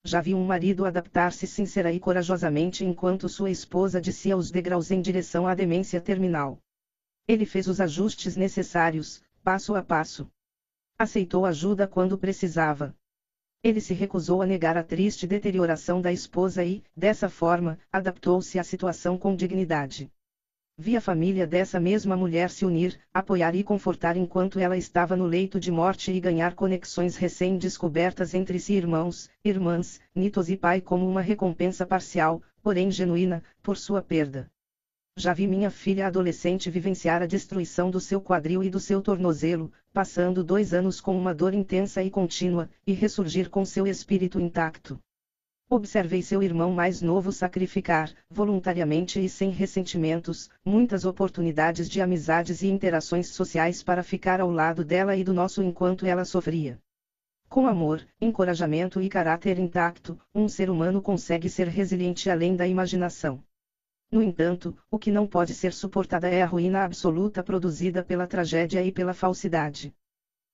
Já 0.03 0.19
vi 0.19 0.33
um 0.33 0.43
marido 0.43 0.83
adaptar-se 0.83 1.47
sincera 1.47 1.89
e 1.93 2.01
corajosamente 2.01 2.83
enquanto 2.83 3.29
sua 3.29 3.49
esposa 3.49 4.01
descia 4.01 4.35
os 4.35 4.51
degraus 4.51 4.91
em 4.91 4.99
direção 4.99 5.47
à 5.47 5.55
demência 5.55 6.01
terminal. 6.01 6.59
Ele 7.25 7.45
fez 7.45 7.69
os 7.69 7.79
ajustes 7.79 8.35
necessários, 8.35 9.23
passo 9.43 9.75
a 9.75 9.83
passo. 9.83 10.31
Aceitou 10.97 11.45
ajuda 11.45 11.85
quando 11.85 12.17
precisava. 12.17 12.95
Ele 13.61 13.81
se 13.81 13.93
recusou 13.93 14.41
a 14.41 14.45
negar 14.45 14.77
a 14.77 14.83
triste 14.83 15.27
deterioração 15.27 16.01
da 16.01 16.13
esposa 16.13 16.63
e, 16.63 16.81
dessa 16.95 17.27
forma, 17.27 17.77
adaptou-se 17.91 18.57
à 18.57 18.63
situação 18.63 19.17
com 19.17 19.35
dignidade. 19.35 20.09
Vi 20.77 20.95
a 20.95 21.01
família 21.01 21.45
dessa 21.45 21.77
mesma 21.77 22.15
mulher 22.15 22.49
se 22.49 22.65
unir, 22.65 22.97
apoiar 23.13 23.53
e 23.53 23.63
confortar 23.63 24.15
enquanto 24.15 24.59
ela 24.59 24.77
estava 24.77 25.15
no 25.15 25.25
leito 25.25 25.59
de 25.59 25.71
morte 25.71 26.11
e 26.11 26.21
ganhar 26.21 26.55
conexões 26.55 27.17
recém-descobertas 27.17 28.33
entre 28.33 28.59
si 28.59 28.73
irmãos, 28.73 29.29
irmãs, 29.43 29.99
nitos 30.15 30.49
e 30.49 30.55
pai 30.55 30.79
como 30.79 31.07
uma 31.07 31.21
recompensa 31.21 31.85
parcial, 31.85 32.41
porém 32.61 32.89
genuína, 32.89 33.43
por 33.61 33.75
sua 33.75 34.01
perda. 34.01 34.49
Já 35.15 35.31
vi 35.31 35.45
minha 35.45 35.69
filha 35.69 36.07
adolescente 36.07 36.71
vivenciar 36.71 37.21
a 37.21 37.27
destruição 37.27 37.91
do 37.91 37.99
seu 37.99 38.19
quadril 38.19 38.63
e 38.63 38.69
do 38.69 38.79
seu 38.79 38.99
tornozelo, 38.99 39.71
passando 39.93 40.43
dois 40.43 40.73
anos 40.73 40.99
com 40.99 41.15
uma 41.15 41.35
dor 41.35 41.53
intensa 41.53 42.01
e 42.01 42.09
contínua, 42.09 42.67
e 42.85 42.93
ressurgir 42.93 43.47
com 43.49 43.63
seu 43.63 43.85
espírito 43.85 44.39
intacto. 44.39 44.99
Observei 45.69 46.23
seu 46.23 46.41
irmão 46.41 46.71
mais 46.71 47.01
novo 47.01 47.31
sacrificar, 47.31 48.11
voluntariamente 48.27 49.23
e 49.23 49.29
sem 49.29 49.51
ressentimentos, 49.51 50.49
muitas 50.65 51.05
oportunidades 51.05 51.87
de 51.87 52.01
amizades 52.01 52.63
e 52.63 52.67
interações 52.67 53.27
sociais 53.27 53.83
para 53.83 54.01
ficar 54.01 54.41
ao 54.41 54.49
lado 54.49 54.83
dela 54.83 55.15
e 55.15 55.23
do 55.23 55.31
nosso 55.31 55.61
enquanto 55.61 56.07
ela 56.07 56.25
sofria. 56.25 56.79
Com 57.47 57.67
amor, 57.67 58.03
encorajamento 58.19 58.99
e 58.99 59.07
caráter 59.07 59.59
intacto, 59.59 60.19
um 60.33 60.49
ser 60.49 60.71
humano 60.71 61.03
consegue 61.03 61.47
ser 61.49 61.67
resiliente 61.67 62.31
além 62.31 62.55
da 62.55 62.67
imaginação. 62.67 63.43
No 64.13 64.21
entanto, 64.21 64.77
o 64.91 64.99
que 64.99 65.09
não 65.09 65.25
pode 65.25 65.55
ser 65.55 65.73
suportada 65.73 66.29
é 66.29 66.43
a 66.43 66.45
ruína 66.45 66.83
absoluta 66.83 67.41
produzida 67.41 68.03
pela 68.03 68.27
tragédia 68.27 68.83
e 68.83 68.91
pela 68.91 69.11
falsidade. 69.11 69.91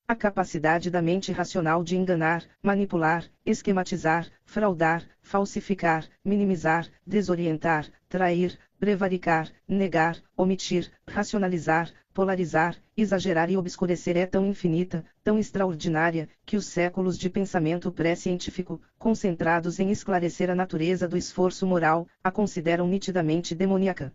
A 0.08 0.16
capacidade 0.16 0.90
da 0.90 1.02
mente 1.02 1.34
racional 1.34 1.84
de 1.84 1.98
enganar, 1.98 2.42
manipular, 2.64 3.26
esquematizar, 3.46 4.32
fraudar, 4.46 5.04
falsificar, 5.22 6.08
minimizar, 6.24 6.88
desorientar, 7.06 7.86
trair, 8.08 8.58
prevaricar, 8.80 9.52
negar, 9.68 10.16
omitir, 10.38 10.90
racionalizar, 11.06 11.92
polarizar, 12.14 12.76
exagerar 12.98 13.50
e 13.50 13.58
obscurecer 13.58 14.18
é 14.18 14.26
tão 14.26 14.46
infinita, 14.46 15.06
tão 15.24 15.40
extraordinária, 15.40 16.28
que 16.46 16.58
os 16.58 16.66
séculos 16.66 17.18
de 17.18 17.30
pensamento 17.30 17.92
pré-científico, 17.92 18.82
concentrados 18.98 19.80
em 19.80 19.92
esclarecer 19.92 20.50
a 20.50 20.56
natureza 20.56 21.08
do 21.08 21.16
esforço 21.16 21.66
moral, 21.66 22.08
a 22.24 22.32
consideram 22.32 22.88
nitidamente 22.88 23.56
demoníaca. 23.56 24.14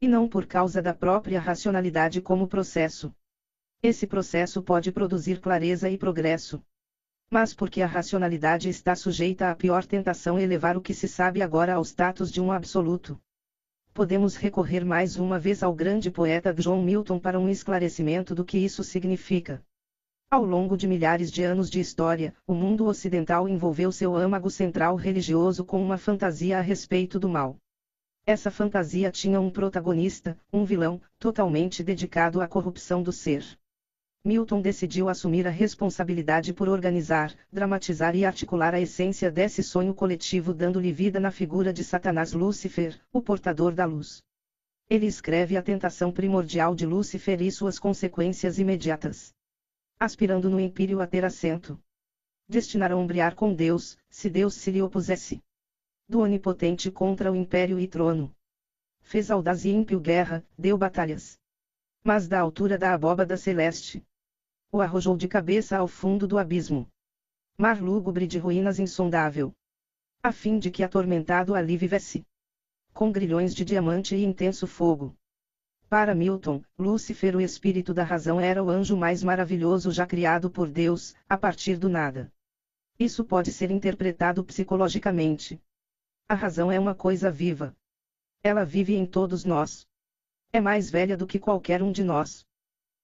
E 0.00 0.08
não 0.08 0.28
por 0.28 0.46
causa 0.46 0.80
da 0.80 0.94
própria 0.94 1.40
racionalidade 1.40 2.20
como 2.20 2.48
processo. 2.48 3.14
Esse 3.82 4.06
processo 4.06 4.62
pode 4.62 4.90
produzir 4.90 5.40
clareza 5.40 5.88
e 5.88 5.96
progresso. 5.96 6.62
Mas 7.30 7.54
porque 7.54 7.82
a 7.82 7.86
racionalidade 7.86 8.68
está 8.68 8.96
sujeita 8.96 9.50
à 9.50 9.54
pior 9.54 9.84
tentação 9.84 10.38
elevar 10.38 10.76
o 10.76 10.80
que 10.80 10.94
se 10.94 11.06
sabe 11.06 11.42
agora 11.42 11.74
ao 11.74 11.84
status 11.84 12.32
de 12.32 12.40
um 12.40 12.50
absoluto 12.50 13.20
podemos 13.98 14.36
recorrer 14.36 14.84
mais 14.84 15.16
uma 15.16 15.40
vez 15.40 15.60
ao 15.60 15.74
grande 15.74 16.08
poeta 16.08 16.54
John 16.54 16.80
Milton 16.80 17.18
para 17.18 17.36
um 17.36 17.48
esclarecimento 17.48 18.32
do 18.32 18.44
que 18.44 18.56
isso 18.56 18.84
significa. 18.84 19.60
Ao 20.30 20.44
longo 20.44 20.76
de 20.76 20.86
milhares 20.86 21.32
de 21.32 21.42
anos 21.42 21.68
de 21.68 21.80
história, 21.80 22.32
o 22.46 22.54
mundo 22.54 22.86
ocidental 22.86 23.48
envolveu 23.48 23.90
seu 23.90 24.14
âmago 24.14 24.50
central 24.50 24.94
religioso 24.94 25.64
com 25.64 25.82
uma 25.82 25.98
fantasia 25.98 26.58
a 26.58 26.60
respeito 26.60 27.18
do 27.18 27.28
mal. 27.28 27.56
Essa 28.24 28.52
fantasia 28.52 29.10
tinha 29.10 29.40
um 29.40 29.50
protagonista, 29.50 30.38
um 30.52 30.64
vilão, 30.64 31.00
totalmente 31.18 31.82
dedicado 31.82 32.40
à 32.40 32.46
corrupção 32.46 33.02
do 33.02 33.10
ser. 33.10 33.44
Milton 34.28 34.60
decidiu 34.60 35.08
assumir 35.08 35.46
a 35.46 35.50
responsabilidade 35.50 36.52
por 36.52 36.68
organizar, 36.68 37.34
dramatizar 37.50 38.14
e 38.14 38.26
articular 38.26 38.74
a 38.74 38.80
essência 38.80 39.30
desse 39.30 39.62
sonho 39.62 39.94
coletivo 39.94 40.52
dando-lhe 40.52 40.92
vida 40.92 41.18
na 41.18 41.30
figura 41.30 41.72
de 41.72 41.82
Satanás 41.82 42.34
Lúcifer, 42.34 43.00
o 43.10 43.22
portador 43.22 43.72
da 43.72 43.86
luz. 43.86 44.22
Ele 44.86 45.06
escreve 45.06 45.56
a 45.56 45.62
tentação 45.62 46.12
primordial 46.12 46.74
de 46.74 46.84
Lúcifer 46.84 47.40
e 47.40 47.50
suas 47.50 47.78
consequências 47.78 48.58
imediatas. 48.58 49.32
Aspirando 49.98 50.50
no 50.50 50.60
empírio 50.60 51.00
a 51.00 51.06
ter 51.06 51.24
assento. 51.24 51.82
Destinar 52.46 52.92
a 52.92 52.96
ombrear 52.96 53.34
com 53.34 53.54
Deus, 53.54 53.96
se 54.10 54.28
Deus 54.28 54.52
se 54.52 54.70
lhe 54.70 54.82
opusesse. 54.82 55.42
Do 56.06 56.20
onipotente 56.20 56.90
contra 56.90 57.32
o 57.32 57.34
império 57.34 57.80
e 57.80 57.88
trono. 57.88 58.30
Fez 59.00 59.30
audaz 59.30 59.64
e 59.64 59.70
ímpio 59.70 59.98
guerra, 59.98 60.44
deu 60.58 60.76
batalhas. 60.76 61.38
Mas 62.04 62.28
da 62.28 62.38
altura 62.38 62.76
da 62.76 62.92
abóbada 62.92 63.34
celeste, 63.36 64.04
o 64.70 64.82
arrojou 64.82 65.16
de 65.16 65.26
cabeça 65.26 65.78
ao 65.78 65.88
fundo 65.88 66.28
do 66.28 66.36
abismo. 66.36 66.86
Mar 67.56 67.80
lúgubre 67.80 68.26
de 68.26 68.38
ruínas 68.38 68.78
insondável. 68.78 69.54
A 70.22 70.30
fim 70.30 70.58
de 70.58 70.70
que 70.70 70.82
atormentado 70.82 71.54
ali 71.54 71.76
vivesse. 71.76 72.26
Com 72.92 73.10
grilhões 73.10 73.54
de 73.54 73.64
diamante 73.64 74.14
e 74.14 74.22
intenso 74.22 74.66
fogo. 74.66 75.16
Para 75.88 76.14
Milton, 76.14 76.62
Lúcifer, 76.78 77.34
o 77.34 77.40
espírito 77.40 77.94
da 77.94 78.04
razão, 78.04 78.38
era 78.38 78.62
o 78.62 78.68
anjo 78.68 78.94
mais 78.94 79.22
maravilhoso 79.22 79.90
já 79.90 80.06
criado 80.06 80.50
por 80.50 80.68
Deus, 80.68 81.14
a 81.26 81.38
partir 81.38 81.78
do 81.78 81.88
nada. 81.88 82.30
Isso 82.98 83.24
pode 83.24 83.50
ser 83.50 83.70
interpretado 83.70 84.44
psicologicamente. 84.44 85.58
A 86.28 86.34
razão 86.34 86.70
é 86.70 86.78
uma 86.78 86.94
coisa 86.94 87.30
viva. 87.30 87.74
Ela 88.42 88.64
vive 88.64 88.94
em 88.94 89.06
todos 89.06 89.46
nós. 89.46 89.86
É 90.52 90.60
mais 90.60 90.90
velha 90.90 91.16
do 91.16 91.26
que 91.26 91.38
qualquer 91.38 91.82
um 91.82 91.90
de 91.90 92.04
nós 92.04 92.46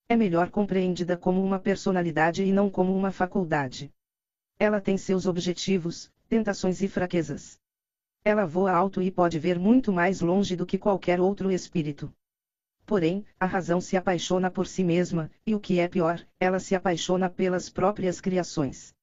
é 0.07 0.15
melhor 0.15 0.51
compreendida 0.51 1.17
como 1.17 1.43
uma 1.43 1.59
personalidade 1.59 2.43
e 2.43 2.51
não 2.51 2.69
como 2.69 2.95
uma 2.95 3.11
faculdade. 3.11 3.91
Ela 4.59 4.79
tem 4.79 4.97
seus 4.97 5.25
objetivos, 5.25 6.11
tentações 6.29 6.81
e 6.81 6.87
fraquezas. 6.87 7.59
Ela 8.23 8.45
voa 8.45 8.71
alto 8.71 9.01
e 9.01 9.11
pode 9.11 9.39
ver 9.39 9.57
muito 9.57 9.91
mais 9.91 10.21
longe 10.21 10.55
do 10.55 10.65
que 10.65 10.77
qualquer 10.77 11.19
outro 11.19 11.51
espírito. 11.51 12.13
Porém, 12.85 13.25
a 13.39 13.47
razão 13.47 13.81
se 13.81 13.97
apaixona 13.97 14.51
por 14.51 14.67
si 14.67 14.83
mesma, 14.83 15.31
e 15.45 15.55
o 15.55 15.59
que 15.59 15.79
é 15.79 15.87
pior, 15.87 16.23
ela 16.39 16.59
se 16.59 16.75
apaixona 16.75 17.29
pelas 17.29 17.67
próprias 17.67 18.21
criações. 18.21 18.93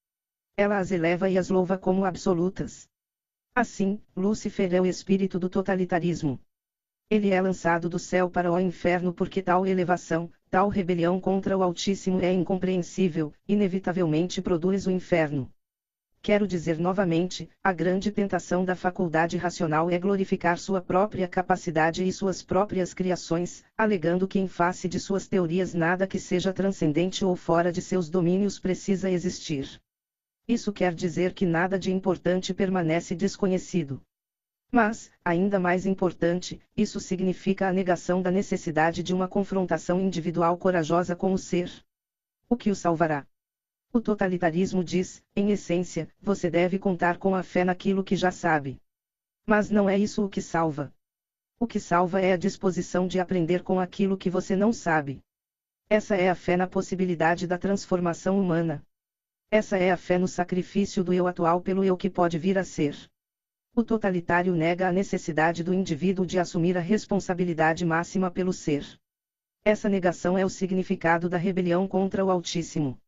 Ela 0.57 0.79
as 0.79 0.93
eleva 0.93 1.29
e 1.29 1.37
as 1.37 1.51
louva 1.51 1.77
como 1.77 2.05
absolutas. 2.05 2.89
Assim, 3.55 4.01
Lúcifer 4.17 4.73
é 4.73 4.81
o 4.81 4.87
espírito 4.87 5.39
do 5.39 5.49
totalitarismo. 5.49 6.41
Ele 7.13 7.29
é 7.29 7.43
lançado 7.43 7.91
do 7.91 7.99
céu 7.99 8.31
para 8.31 8.51
o 8.51 8.59
inferno 8.59 9.13
porque 9.13 9.43
tal 9.43 9.67
elevação, 9.67 10.33
tal 10.49 10.71
rebelião 10.71 11.21
contra 11.21 11.55
o 11.59 11.63
Altíssimo 11.63 12.23
é 12.23 12.33
incompreensível, 12.33 13.35
inevitavelmente 13.47 14.41
produz 14.41 14.87
o 14.87 14.91
inferno. 14.91 15.53
Quero 16.23 16.49
dizer 16.49 16.79
novamente, 16.79 17.51
a 17.63 17.71
grande 17.71 18.11
tentação 18.11 18.65
da 18.65 18.75
faculdade 18.75 19.37
racional 19.37 19.91
é 19.91 19.99
glorificar 19.99 20.59
sua 20.59 20.81
própria 20.81 21.29
capacidade 21.29 22.03
e 22.03 22.11
suas 22.11 22.43
próprias 22.43 22.95
criações, 22.95 23.63
alegando 23.77 24.27
que 24.27 24.39
em 24.39 24.49
face 24.49 24.89
de 24.89 24.99
suas 24.99 25.29
teorias 25.29 25.75
nada 25.75 26.07
que 26.07 26.19
seja 26.19 26.51
transcendente 26.51 27.27
ou 27.27 27.37
fora 27.37 27.71
de 27.71 27.83
seus 27.83 28.09
domínios 28.09 28.59
precisa 28.59 29.11
existir. 29.11 29.79
Isso 30.49 30.73
quer 30.73 30.95
dizer 30.95 31.35
que 31.35 31.45
nada 31.45 31.79
de 31.79 31.93
importante 31.93 32.55
permanece 32.55 33.15
desconhecido. 33.15 34.01
Mas, 34.75 35.13
ainda 35.23 35.61
mais 35.61 35.85
importante, 35.85 36.59
isso 36.75 36.99
significa 36.99 37.69
a 37.69 37.73
negação 37.73 38.23
da 38.23 38.31
necessidade 38.31 39.03
de 39.03 39.13
uma 39.13 39.29
confrontação 39.29 40.01
individual 40.01 40.57
corajosa 40.57 41.15
com 41.15 41.31
o 41.35 41.39
ser. 41.39 41.71
O 42.49 42.57
que 42.57 42.71
o 42.71 42.75
salvará? 42.75 43.27
O 43.93 44.01
totalitarismo 44.01 44.83
diz, 44.83 45.23
em 45.37 45.51
essência, 45.51 46.09
você 46.19 46.49
deve 46.49 46.79
contar 46.79 47.19
com 47.19 47.35
a 47.35 47.43
fé 47.43 47.65
naquilo 47.65 48.03
que 48.03 48.17
já 48.17 48.31
sabe. 48.31 48.81
Mas 49.45 49.69
não 49.69 49.91
é 49.91 49.99
isso 49.99 50.25
o 50.25 50.29
que 50.31 50.41
salva. 50.41 50.91
O 51.61 51.67
que 51.67 51.79
salva 51.79 52.23
é 52.23 52.33
a 52.33 52.39
disposição 52.39 53.07
de 53.07 53.21
aprender 53.21 53.63
com 53.63 53.79
aquilo 53.79 54.17
que 54.17 54.31
você 54.31 54.57
não 54.57 54.73
sabe. 54.73 55.23
Essa 55.87 56.17
é 56.17 56.31
a 56.31 56.35
fé 56.35 56.57
na 56.57 56.67
possibilidade 56.67 57.47
da 57.47 57.59
transformação 57.59 58.41
humana. 58.41 58.83
Essa 59.51 59.77
é 59.77 59.91
a 59.91 59.99
fé 59.99 60.17
no 60.17 60.27
sacrifício 60.27 61.05
do 61.05 61.13
eu 61.13 61.27
atual 61.27 61.61
pelo 61.61 61.85
eu 61.85 61.95
que 61.95 62.09
pode 62.09 62.39
vir 62.39 62.57
a 62.57 62.65
ser. 62.65 63.12
O 63.75 63.83
totalitário 63.83 64.55
nega 64.55 64.87
a 64.87 64.93
necessidade 64.93 65.65
do 65.65 65.73
indivíduo 65.73 66.27
de 66.27 66.39
assumir 66.39 66.77
a 66.77 66.81
responsabilidade 66.81 67.87
máxima 67.87 68.31
pelo 68.31 68.53
ser. 68.53 68.85
Essa 69.65 69.89
negação 69.89 70.37
é 70.37 70.45
o 70.45 70.51
significado 70.51 71.27
da 71.27 71.39
rebelião 71.39 71.89
contra 71.89 72.23
o 72.23 72.31
Altíssimo. 72.31 73.01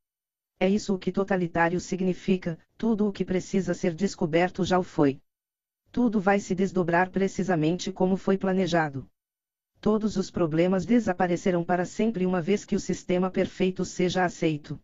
É 0.59 0.67
isso 0.67 0.95
o 0.95 0.99
que 0.99 1.13
totalitário 1.13 1.79
significa, 1.79 2.59
tudo 2.79 3.07
o 3.07 3.13
que 3.13 3.27
precisa 3.27 3.75
ser 3.75 3.93
descoberto 3.95 4.65
já 4.65 4.79
o 4.79 4.83
foi. 4.83 5.21
Tudo 5.93 6.19
vai 6.19 6.41
se 6.41 6.55
desdobrar 6.55 7.11
precisamente 7.11 7.93
como 7.93 8.17
foi 8.17 8.39
planejado. 8.39 9.07
Todos 9.83 10.17
os 10.17 10.31
problemas 10.31 10.87
desaparecerão 10.87 11.63
para 11.63 11.85
sempre 11.85 12.25
uma 12.25 12.41
vez 12.41 12.65
que 12.65 12.75
o 12.75 12.81
sistema 12.81 13.31
perfeito 13.31 13.85
seja 13.85 14.25
aceito. 14.25 14.81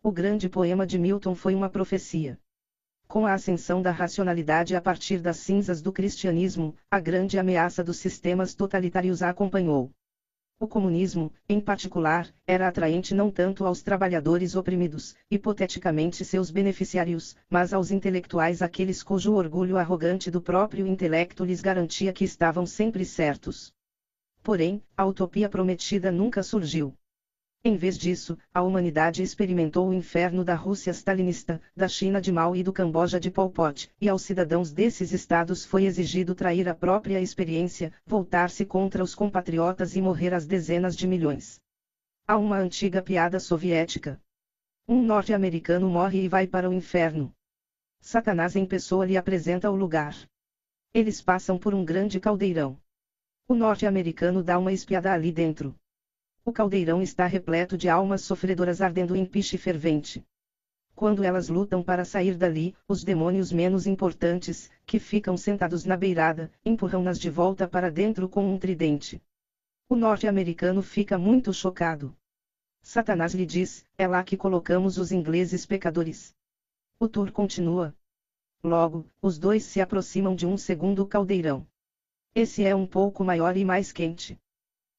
O 0.00 0.12
grande 0.12 0.48
poema 0.48 0.86
de 0.86 0.96
Milton 0.96 1.34
foi 1.34 1.56
uma 1.56 1.68
profecia. 1.68 2.38
Com 3.08 3.24
a 3.24 3.32
ascensão 3.32 3.80
da 3.80 3.90
racionalidade 3.90 4.76
a 4.76 4.82
partir 4.82 5.22
das 5.22 5.38
cinzas 5.38 5.80
do 5.80 5.90
cristianismo, 5.90 6.76
a 6.90 7.00
grande 7.00 7.38
ameaça 7.38 7.82
dos 7.82 7.96
sistemas 7.96 8.54
totalitários 8.54 9.22
a 9.22 9.30
acompanhou. 9.30 9.90
O 10.60 10.66
comunismo, 10.68 11.32
em 11.48 11.58
particular, 11.58 12.28
era 12.46 12.68
atraente 12.68 13.14
não 13.14 13.30
tanto 13.30 13.64
aos 13.64 13.80
trabalhadores 13.80 14.54
oprimidos, 14.54 15.14
hipoteticamente 15.30 16.22
seus 16.22 16.50
beneficiários, 16.50 17.34
mas 17.48 17.72
aos 17.72 17.90
intelectuais 17.90 18.60
aqueles 18.60 19.02
cujo 19.02 19.32
orgulho 19.32 19.78
arrogante 19.78 20.30
do 20.30 20.42
próprio 20.42 20.86
intelecto 20.86 21.44
lhes 21.44 21.62
garantia 21.62 22.12
que 22.12 22.24
estavam 22.24 22.66
sempre 22.66 23.06
certos. 23.06 23.72
Porém, 24.42 24.82
a 24.94 25.06
utopia 25.06 25.48
prometida 25.48 26.10
nunca 26.10 26.42
surgiu. 26.42 26.94
Em 27.64 27.76
vez 27.76 27.98
disso, 27.98 28.38
a 28.54 28.62
humanidade 28.62 29.20
experimentou 29.20 29.88
o 29.88 29.92
inferno 29.92 30.44
da 30.44 30.54
Rússia 30.54 30.92
stalinista, 30.92 31.60
da 31.76 31.88
China 31.88 32.20
de 32.20 32.30
Mao 32.30 32.54
e 32.54 32.62
do 32.62 32.72
Camboja 32.72 33.18
de 33.18 33.32
Pol 33.32 33.50
Pot, 33.50 33.90
e 34.00 34.08
aos 34.08 34.22
cidadãos 34.22 34.72
desses 34.72 35.12
estados 35.12 35.64
foi 35.64 35.84
exigido 35.84 36.36
trair 36.36 36.68
a 36.68 36.74
própria 36.74 37.20
experiência, 37.20 37.92
voltar-se 38.06 38.64
contra 38.64 39.02
os 39.02 39.12
compatriotas 39.12 39.96
e 39.96 40.00
morrer 40.00 40.32
às 40.32 40.46
dezenas 40.46 40.96
de 40.96 41.08
milhões. 41.08 41.60
Há 42.28 42.36
uma 42.36 42.58
antiga 42.58 43.02
piada 43.02 43.40
soviética. 43.40 44.20
Um 44.86 45.02
norte-americano 45.02 45.90
morre 45.90 46.22
e 46.22 46.28
vai 46.28 46.46
para 46.46 46.70
o 46.70 46.72
inferno. 46.72 47.34
Satanás 48.00 48.54
em 48.54 48.64
pessoa 48.64 49.04
lhe 49.04 49.16
apresenta 49.16 49.68
o 49.68 49.74
lugar. 49.74 50.14
Eles 50.94 51.20
passam 51.20 51.58
por 51.58 51.74
um 51.74 51.84
grande 51.84 52.20
caldeirão. 52.20 52.80
O 53.48 53.54
norte-americano 53.54 54.44
dá 54.44 54.58
uma 54.58 54.72
espiada 54.72 55.12
ali 55.12 55.32
dentro. 55.32 55.74
O 56.48 56.52
caldeirão 56.58 57.02
está 57.02 57.26
repleto 57.26 57.76
de 57.76 57.90
almas 57.90 58.22
sofredoras 58.22 58.80
ardendo 58.80 59.14
em 59.14 59.26
piche 59.26 59.58
fervente. 59.58 60.24
Quando 60.94 61.22
elas 61.22 61.50
lutam 61.50 61.82
para 61.82 62.06
sair 62.06 62.38
dali, 62.38 62.74
os 62.88 63.04
demônios 63.04 63.52
menos 63.52 63.86
importantes, 63.86 64.70
que 64.86 64.98
ficam 64.98 65.36
sentados 65.36 65.84
na 65.84 65.94
beirada, 65.94 66.50
empurram-nas 66.64 67.18
de 67.18 67.28
volta 67.28 67.68
para 67.68 67.90
dentro 67.90 68.30
com 68.30 68.50
um 68.50 68.58
tridente. 68.58 69.22
O 69.90 69.94
norte-americano 69.94 70.80
fica 70.80 71.18
muito 71.18 71.52
chocado. 71.52 72.16
Satanás 72.80 73.34
lhe 73.34 73.44
diz: 73.44 73.84
é 73.98 74.06
lá 74.06 74.24
que 74.24 74.34
colocamos 74.34 74.96
os 74.96 75.12
ingleses 75.12 75.66
pecadores. 75.66 76.34
O 76.98 77.06
tour 77.06 77.30
continua. 77.30 77.94
Logo, 78.64 79.04
os 79.20 79.38
dois 79.38 79.64
se 79.64 79.82
aproximam 79.82 80.34
de 80.34 80.46
um 80.46 80.56
segundo 80.56 81.06
caldeirão. 81.06 81.66
Esse 82.34 82.64
é 82.64 82.74
um 82.74 82.86
pouco 82.86 83.22
maior 83.22 83.54
e 83.54 83.66
mais 83.66 83.92
quente. 83.92 84.40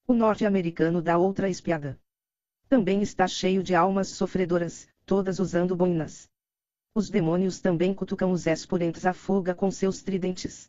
O 0.09 0.13
norte-americano 0.15 1.03
dá 1.03 1.19
outra 1.19 1.47
espiada. 1.47 1.95
Também 2.67 2.99
está 3.03 3.27
cheio 3.27 3.61
de 3.61 3.75
almas 3.75 4.07
sofredoras, 4.07 4.87
todas 5.05 5.37
usando 5.37 5.75
boinas. 5.75 6.27
Os 6.95 7.11
demônios 7.11 7.61
também 7.61 7.93
cutucam 7.93 8.31
os 8.31 8.47
exponentes 8.47 9.05
à 9.05 9.13
fuga 9.13 9.53
com 9.53 9.69
seus 9.69 10.01
tridentes. 10.01 10.67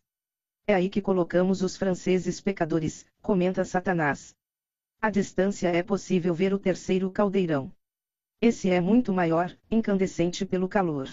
É 0.66 0.74
aí 0.74 0.90
que 0.90 1.00
colocamos 1.00 1.62
os 1.62 1.74
franceses 1.74 2.38
pecadores, 2.38 3.07
comenta 3.22 3.64
Satanás. 3.64 4.37
À 5.00 5.09
distância 5.09 5.68
é 5.68 5.83
possível 5.83 6.35
ver 6.35 6.53
o 6.53 6.59
terceiro 6.59 7.11
caldeirão. 7.11 7.72
Esse 8.42 8.68
é 8.68 8.79
muito 8.79 9.11
maior, 9.11 9.57
incandescente 9.70 10.44
pelo 10.44 10.68
calor. 10.68 11.09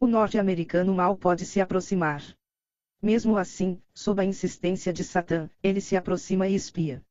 O 0.00 0.06
norte-americano 0.06 0.94
mal 0.94 1.14
pode 1.18 1.44
se 1.44 1.60
aproximar. 1.60 2.22
Mesmo 3.02 3.36
assim, 3.36 3.78
sob 3.92 4.22
a 4.22 4.24
insistência 4.24 4.90
de 4.90 5.04
Satã, 5.04 5.50
ele 5.62 5.82
se 5.82 5.94
aproxima 5.94 6.48
e 6.48 6.54
espia. 6.54 7.04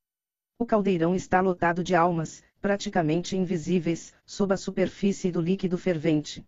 O 0.62 0.66
caldeirão 0.68 1.16
está 1.16 1.42
lotado 1.42 1.84
de 1.84 1.96
almas, 1.96 2.44
praticamente 2.62 3.36
invisíveis, 3.36 4.14
sob 4.24 4.54
a 4.54 4.58
superfície 4.58 5.32
do 5.32 5.42
líquido 5.42 5.76
fervente. 5.76 6.46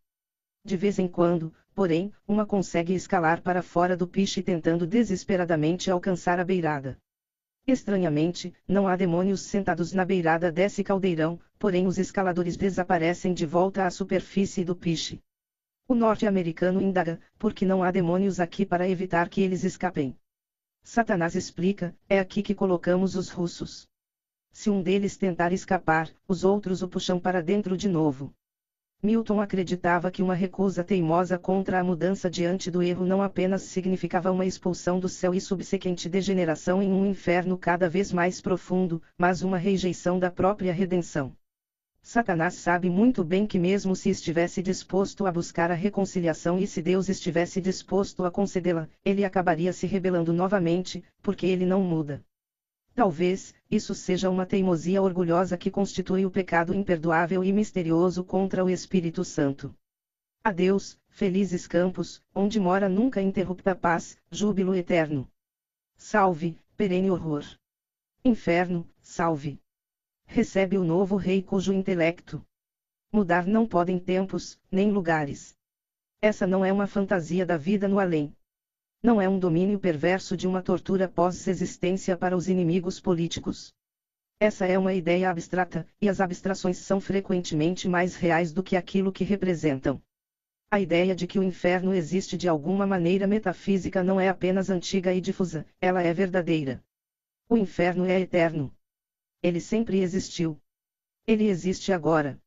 De 0.64 0.78
vez 0.78 1.00
em 1.00 1.08
quando, 1.08 1.52
porém, 1.74 2.14
uma 2.28 2.46
consegue 2.46 2.94
escalar 2.94 3.42
para 3.42 3.64
fora 3.64 3.98
do 3.98 4.08
piche 4.08 4.44
tentando 4.44 4.86
desesperadamente 4.86 5.90
alcançar 5.90 6.40
a 6.40 6.44
beirada. 6.44 6.96
Estranhamente, 7.66 8.54
não 8.68 8.88
há 8.88 8.96
demônios 8.96 9.42
sentados 9.42 9.94
na 9.94 10.06
beirada 10.06 10.52
desse 10.52 10.84
caldeirão, 10.84 11.40
porém 11.58 11.88
os 11.88 11.98
escaladores 11.98 12.56
desaparecem 12.56 13.34
de 13.34 13.48
volta 13.48 13.84
à 13.84 13.90
superfície 13.90 14.64
do 14.64 14.76
piche. 14.76 15.24
O 15.88 15.96
norte-americano 15.96 16.80
indaga, 16.80 17.20
porque 17.40 17.66
não 17.66 17.82
há 17.82 17.90
demônios 17.90 18.40
aqui 18.40 18.64
para 18.64 18.88
evitar 18.88 19.28
que 19.28 19.42
eles 19.42 19.64
escapem. 19.64 20.16
Satanás 20.84 21.34
explica, 21.34 21.98
é 22.08 22.20
aqui 22.20 22.44
que 22.44 22.54
colocamos 22.54 23.16
os 23.16 23.30
russos. 23.30 23.92
Se 24.54 24.70
um 24.70 24.84
deles 24.84 25.18
tentar 25.18 25.52
escapar, 25.52 26.10
os 26.28 26.44
outros 26.44 26.84
o 26.84 26.88
puxam 26.88 27.20
para 27.20 27.42
dentro 27.42 27.76
de 27.76 27.90
novo. 27.90 28.32
Milton 29.02 29.42
acreditava 29.42 30.10
que 30.10 30.22
uma 30.22 30.36
recusa 30.36 30.84
teimosa 30.84 31.38
contra 31.38 31.80
a 31.80 31.84
mudança 31.84 32.30
diante 32.30 32.72
do 32.72 32.82
erro 32.82 33.04
não 33.04 33.22
apenas 33.22 33.64
significava 33.64 34.32
uma 34.32 34.46
expulsão 34.46 35.00
do 35.00 35.10
céu 35.10 35.34
e 35.34 35.42
subsequente 35.42 36.08
degeneração 36.08 36.82
em 36.82 36.94
um 36.94 37.06
inferno 37.06 37.58
cada 37.58 37.90
vez 37.90 38.14
mais 38.14 38.40
profundo, 38.40 39.02
mas 39.18 39.42
uma 39.42 39.58
rejeição 39.58 40.18
da 40.20 40.32
própria 40.32 40.72
redenção. 40.72 41.36
Satanás 42.02 42.54
sabe 42.54 42.90
muito 42.90 43.24
bem 43.24 43.48
que, 43.48 43.58
mesmo 43.58 43.96
se 43.96 44.10
estivesse 44.10 44.62
disposto 44.62 45.26
a 45.26 45.32
buscar 45.32 45.72
a 45.72 45.76
reconciliação 45.76 46.60
e 46.60 46.68
se 46.68 46.82
Deus 46.82 47.10
estivesse 47.10 47.60
disposto 47.60 48.24
a 48.24 48.32
concedê-la, 48.32 48.88
ele 49.04 49.26
acabaria 49.26 49.74
se 49.74 49.88
rebelando 49.88 50.32
novamente, 50.32 51.04
porque 51.22 51.48
ele 51.48 51.66
não 51.66 51.82
muda. 51.82 52.24
Talvez, 52.96 53.56
isso 53.72 53.96
seja 53.96 54.30
uma 54.30 54.46
teimosia 54.46 55.02
orgulhosa 55.02 55.58
que 55.58 55.72
constitui 55.72 56.26
o 56.26 56.32
pecado 56.32 56.76
imperdoável 56.76 57.44
e 57.44 57.52
misterioso 57.52 58.24
contra 58.24 58.64
o 58.64 58.70
Espírito 58.70 59.26
Santo. 59.26 59.76
Adeus, 60.44 61.00
felizes 61.10 61.66
campos, 61.66 62.22
onde 62.36 62.60
mora 62.60 62.88
nunca 62.88 63.20
interrupta 63.20 63.76
paz, 63.76 64.18
júbilo 64.30 64.76
eterno. 64.76 65.28
Salve, 65.98 66.56
perene 66.78 67.10
horror. 67.10 67.44
Inferno, 68.24 68.88
salve. 69.02 69.60
Recebe 70.26 70.78
o 70.78 70.84
novo 70.84 71.16
rei 71.16 71.42
cujo 71.42 71.74
intelecto. 71.74 72.46
Mudar 73.12 73.48
não 73.48 73.68
podem 73.68 73.98
tempos, 73.98 74.60
nem 74.72 74.92
lugares. 74.92 75.58
Essa 76.22 76.46
não 76.46 76.64
é 76.64 76.72
uma 76.72 76.88
fantasia 76.88 77.46
da 77.46 77.58
vida 77.58 77.88
no 77.88 78.00
além 78.00 78.36
não 79.04 79.22
é 79.22 79.28
um 79.28 79.38
domínio 79.38 79.78
perverso 79.78 80.38
de 80.38 80.48
uma 80.48 80.62
tortura 80.62 81.10
pós-existência 81.10 82.16
para 82.16 82.38
os 82.38 82.48
inimigos 82.48 83.02
políticos. 83.02 83.74
Essa 84.40 84.66
é 84.66 84.80
uma 84.80 84.94
ideia 84.94 85.30
abstrata, 85.30 85.86
e 86.02 86.08
as 86.08 86.22
abstrações 86.22 86.78
são 86.78 87.02
frequentemente 87.02 87.90
mais 87.90 88.16
reais 88.16 88.54
do 88.54 88.64
que 88.64 88.78
aquilo 88.78 89.12
que 89.12 89.26
representam. 89.26 90.02
A 90.72 90.80
ideia 90.80 91.14
de 91.14 91.28
que 91.28 91.38
o 91.38 91.44
inferno 91.44 91.94
existe 91.94 92.38
de 92.38 92.48
alguma 92.48 92.88
maneira 92.88 93.28
metafísica 93.28 94.02
não 94.02 94.22
é 94.22 94.30
apenas 94.30 94.70
antiga 94.70 95.14
e 95.14 95.20
difusa, 95.20 95.68
ela 95.82 96.02
é 96.02 96.14
verdadeira. 96.14 96.82
O 97.50 97.58
inferno 97.58 98.06
é 98.06 98.22
eterno. 98.22 98.74
Ele 99.42 99.60
sempre 99.60 100.00
existiu. 100.00 100.58
Ele 101.28 101.48
existe 101.48 101.92
agora. 101.92 102.42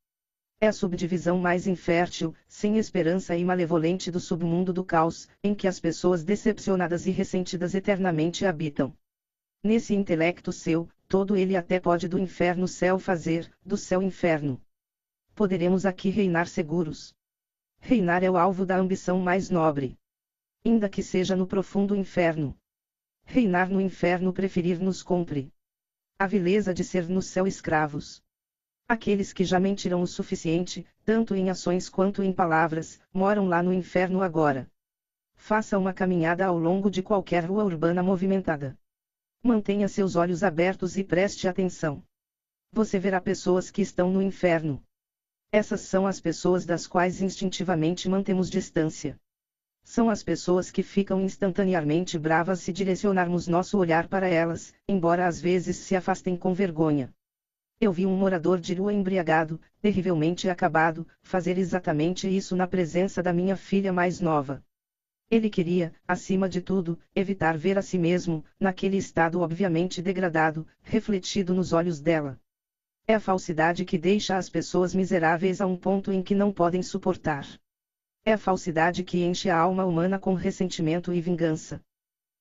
É 0.58 0.68
a 0.68 0.72
subdivisão 0.72 1.38
mais 1.38 1.66
infértil, 1.66 2.34
sem 2.48 2.78
esperança 2.78 3.36
e 3.36 3.44
malevolente 3.44 4.10
do 4.10 4.18
submundo 4.18 4.72
do 4.72 4.82
caos, 4.82 5.28
em 5.44 5.54
que 5.54 5.68
as 5.68 5.78
pessoas 5.78 6.24
decepcionadas 6.24 7.06
e 7.06 7.10
ressentidas 7.10 7.74
eternamente 7.74 8.46
habitam. 8.46 8.96
Nesse 9.62 9.94
intelecto 9.94 10.50
seu, 10.52 10.88
todo 11.06 11.36
ele 11.36 11.56
até 11.56 11.78
pode 11.78 12.08
do 12.08 12.18
inferno 12.18 12.66
céu 12.66 12.98
fazer, 12.98 13.52
do 13.64 13.76
céu 13.76 14.00
inferno. 14.00 14.58
Poderemos 15.34 15.84
aqui 15.84 16.08
reinar 16.08 16.48
seguros. 16.48 17.14
Reinar 17.78 18.24
é 18.24 18.30
o 18.30 18.38
alvo 18.38 18.64
da 18.64 18.78
ambição 18.78 19.20
mais 19.20 19.50
nobre. 19.50 19.98
Ainda 20.64 20.88
que 20.88 21.02
seja 21.02 21.36
no 21.36 21.46
profundo 21.46 21.94
inferno. 21.94 22.58
Reinar 23.24 23.68
no 23.68 23.80
inferno 23.80 24.32
preferir 24.32 24.80
nos 24.80 25.02
compre. 25.02 25.52
A 26.18 26.26
vileza 26.26 26.72
de 26.72 26.82
ser 26.82 27.06
no 27.10 27.20
céu 27.20 27.46
escravos. 27.46 28.24
Aqueles 28.88 29.32
que 29.32 29.44
já 29.44 29.58
mentiram 29.58 30.00
o 30.00 30.06
suficiente, 30.06 30.86
tanto 31.04 31.34
em 31.34 31.50
ações 31.50 31.88
quanto 31.88 32.22
em 32.22 32.32
palavras, 32.32 33.00
moram 33.12 33.48
lá 33.48 33.60
no 33.60 33.72
inferno 33.72 34.22
agora. 34.22 34.70
Faça 35.34 35.76
uma 35.76 35.92
caminhada 35.92 36.46
ao 36.46 36.56
longo 36.56 36.88
de 36.88 37.02
qualquer 37.02 37.44
rua 37.44 37.64
urbana 37.64 38.00
movimentada. 38.00 38.78
Mantenha 39.42 39.88
seus 39.88 40.14
olhos 40.14 40.44
abertos 40.44 40.96
e 40.96 41.02
preste 41.02 41.48
atenção. 41.48 42.00
Você 42.72 42.96
verá 42.96 43.20
pessoas 43.20 43.72
que 43.72 43.82
estão 43.82 44.08
no 44.08 44.22
inferno. 44.22 44.80
Essas 45.50 45.80
são 45.80 46.06
as 46.06 46.20
pessoas 46.20 46.64
das 46.64 46.86
quais 46.86 47.20
instintivamente 47.20 48.08
mantemos 48.08 48.48
distância. 48.48 49.18
São 49.82 50.08
as 50.08 50.22
pessoas 50.22 50.70
que 50.70 50.84
ficam 50.84 51.20
instantaneamente 51.20 52.18
bravas 52.18 52.60
se 52.60 52.72
direcionarmos 52.72 53.48
nosso 53.48 53.78
olhar 53.78 54.06
para 54.06 54.28
elas, 54.28 54.72
embora 54.88 55.26
às 55.26 55.40
vezes 55.40 55.76
se 55.76 55.96
afastem 55.96 56.36
com 56.36 56.54
vergonha. 56.54 57.12
Eu 57.78 57.92
vi 57.92 58.06
um 58.06 58.16
morador 58.16 58.58
de 58.58 58.72
rua 58.72 58.94
embriagado, 58.94 59.60
terrivelmente 59.82 60.48
acabado, 60.48 61.06
fazer 61.22 61.58
exatamente 61.58 62.26
isso 62.26 62.56
na 62.56 62.66
presença 62.66 63.22
da 63.22 63.34
minha 63.34 63.54
filha 63.54 63.92
mais 63.92 64.18
nova. 64.18 64.64
Ele 65.30 65.50
queria, 65.50 65.92
acima 66.08 66.48
de 66.48 66.62
tudo, 66.62 66.98
evitar 67.14 67.58
ver 67.58 67.76
a 67.76 67.82
si 67.82 67.98
mesmo, 67.98 68.42
naquele 68.58 68.96
estado 68.96 69.40
obviamente 69.40 70.00
degradado, 70.00 70.66
refletido 70.82 71.52
nos 71.52 71.74
olhos 71.74 72.00
dela. 72.00 72.40
É 73.06 73.14
a 73.14 73.20
falsidade 73.20 73.84
que 73.84 73.98
deixa 73.98 74.38
as 74.38 74.48
pessoas 74.48 74.94
miseráveis 74.94 75.60
a 75.60 75.66
um 75.66 75.76
ponto 75.76 76.10
em 76.10 76.22
que 76.22 76.34
não 76.34 76.50
podem 76.50 76.82
suportar. 76.82 77.46
É 78.24 78.32
a 78.32 78.38
falsidade 78.38 79.04
que 79.04 79.22
enche 79.22 79.50
a 79.50 79.58
alma 79.58 79.84
humana 79.84 80.18
com 80.18 80.32
ressentimento 80.32 81.12
e 81.12 81.20
vingança. 81.20 81.80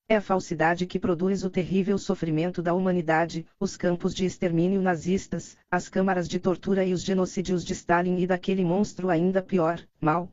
É 0.07 0.17
a 0.17 0.21
falsidade 0.21 0.85
que 0.85 0.99
produz 0.99 1.43
o 1.43 1.49
terrível 1.49 1.97
sofrimento 1.97 2.61
da 2.61 2.75
humanidade, 2.75 3.43
os 3.59 3.75
campos 3.75 4.13
de 4.13 4.23
extermínio 4.23 4.79
nazistas, 4.79 5.57
as 5.69 5.89
câmaras 5.89 6.27
de 6.27 6.39
tortura 6.39 6.85
e 6.85 6.93
os 6.93 7.01
genocídios 7.01 7.65
de 7.65 7.73
Stalin 7.73 8.19
e 8.19 8.27
daquele 8.27 8.63
monstro 8.63 9.09
ainda 9.09 9.41
pior, 9.41 9.81
mal. 9.99 10.29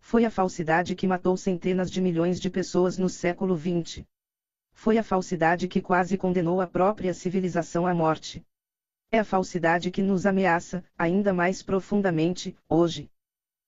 Foi 0.00 0.24
a 0.24 0.30
falsidade 0.30 0.96
que 0.96 1.06
matou 1.06 1.36
centenas 1.36 1.88
de 1.88 2.00
milhões 2.00 2.40
de 2.40 2.50
pessoas 2.50 2.98
no 2.98 3.08
século 3.08 3.56
XX. 3.56 4.04
Foi 4.72 4.98
a 4.98 5.04
falsidade 5.04 5.68
que 5.68 5.80
quase 5.80 6.18
condenou 6.18 6.60
a 6.60 6.66
própria 6.66 7.14
civilização 7.14 7.86
à 7.86 7.94
morte. 7.94 8.44
É 9.12 9.20
a 9.20 9.24
falsidade 9.24 9.92
que 9.92 10.02
nos 10.02 10.26
ameaça, 10.26 10.84
ainda 10.98 11.32
mais 11.32 11.62
profundamente, 11.62 12.56
hoje. 12.68 13.08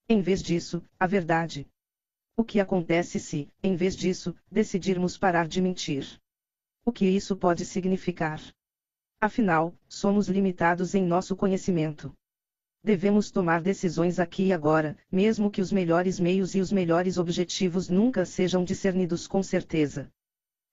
Em 0.08 0.20
vez 0.20 0.42
disso, 0.42 0.82
a 0.98 1.06
verdade. 1.06 1.64
O 2.38 2.44
que 2.44 2.60
acontece 2.60 3.18
se, 3.18 3.50
em 3.60 3.74
vez 3.74 3.96
disso, 3.96 4.32
decidirmos 4.48 5.18
parar 5.18 5.48
de 5.48 5.60
mentir? 5.60 6.06
O 6.84 6.92
que 6.92 7.04
isso 7.04 7.36
pode 7.36 7.64
significar? 7.64 8.40
Afinal, 9.20 9.74
somos 9.88 10.28
limitados 10.28 10.94
em 10.94 11.04
nosso 11.04 11.34
conhecimento. 11.34 12.14
Devemos 12.84 13.32
tomar 13.32 13.60
decisões 13.60 14.20
aqui 14.20 14.44
e 14.44 14.52
agora, 14.52 14.96
mesmo 15.10 15.50
que 15.50 15.60
os 15.60 15.72
melhores 15.72 16.20
meios 16.20 16.54
e 16.54 16.60
os 16.60 16.70
melhores 16.70 17.18
objetivos 17.18 17.88
nunca 17.88 18.24
sejam 18.24 18.62
discernidos 18.62 19.26
com 19.26 19.42
certeza. 19.42 20.08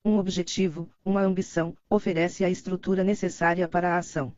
Um 0.06 0.20
objetivo, 0.20 0.88
uma 1.04 1.22
ambição, 1.22 1.76
oferece 1.90 2.46
a 2.46 2.50
estrutura 2.50 3.04
necessária 3.04 3.68
para 3.68 3.96
a 3.96 3.98
ação. 3.98 4.32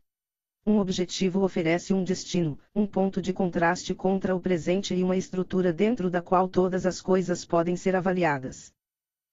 Um 0.69 0.79
objetivo 0.79 1.45
oferece 1.45 1.93
um 1.93 2.03
destino, 2.03 2.59
um 2.75 2.85
ponto 2.85 3.21
de 3.21 3.31
contraste 3.31 3.95
contra 3.95 4.35
o 4.35 4.41
presente 4.41 4.93
e 4.93 5.01
uma 5.01 5.15
estrutura 5.15 5.71
dentro 5.71 6.09
da 6.09 6.21
qual 6.21 6.49
todas 6.49 6.85
as 6.85 6.99
coisas 7.01 7.45
podem 7.45 7.77
ser 7.77 7.95
avaliadas. 7.95 8.73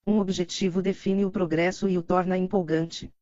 Um 0.06 0.20
objetivo 0.20 0.80
define 0.80 1.24
o 1.24 1.32
progresso 1.32 1.88
e 1.88 1.98
o 1.98 2.02
torna 2.04 2.38
empolgante. 2.38 3.12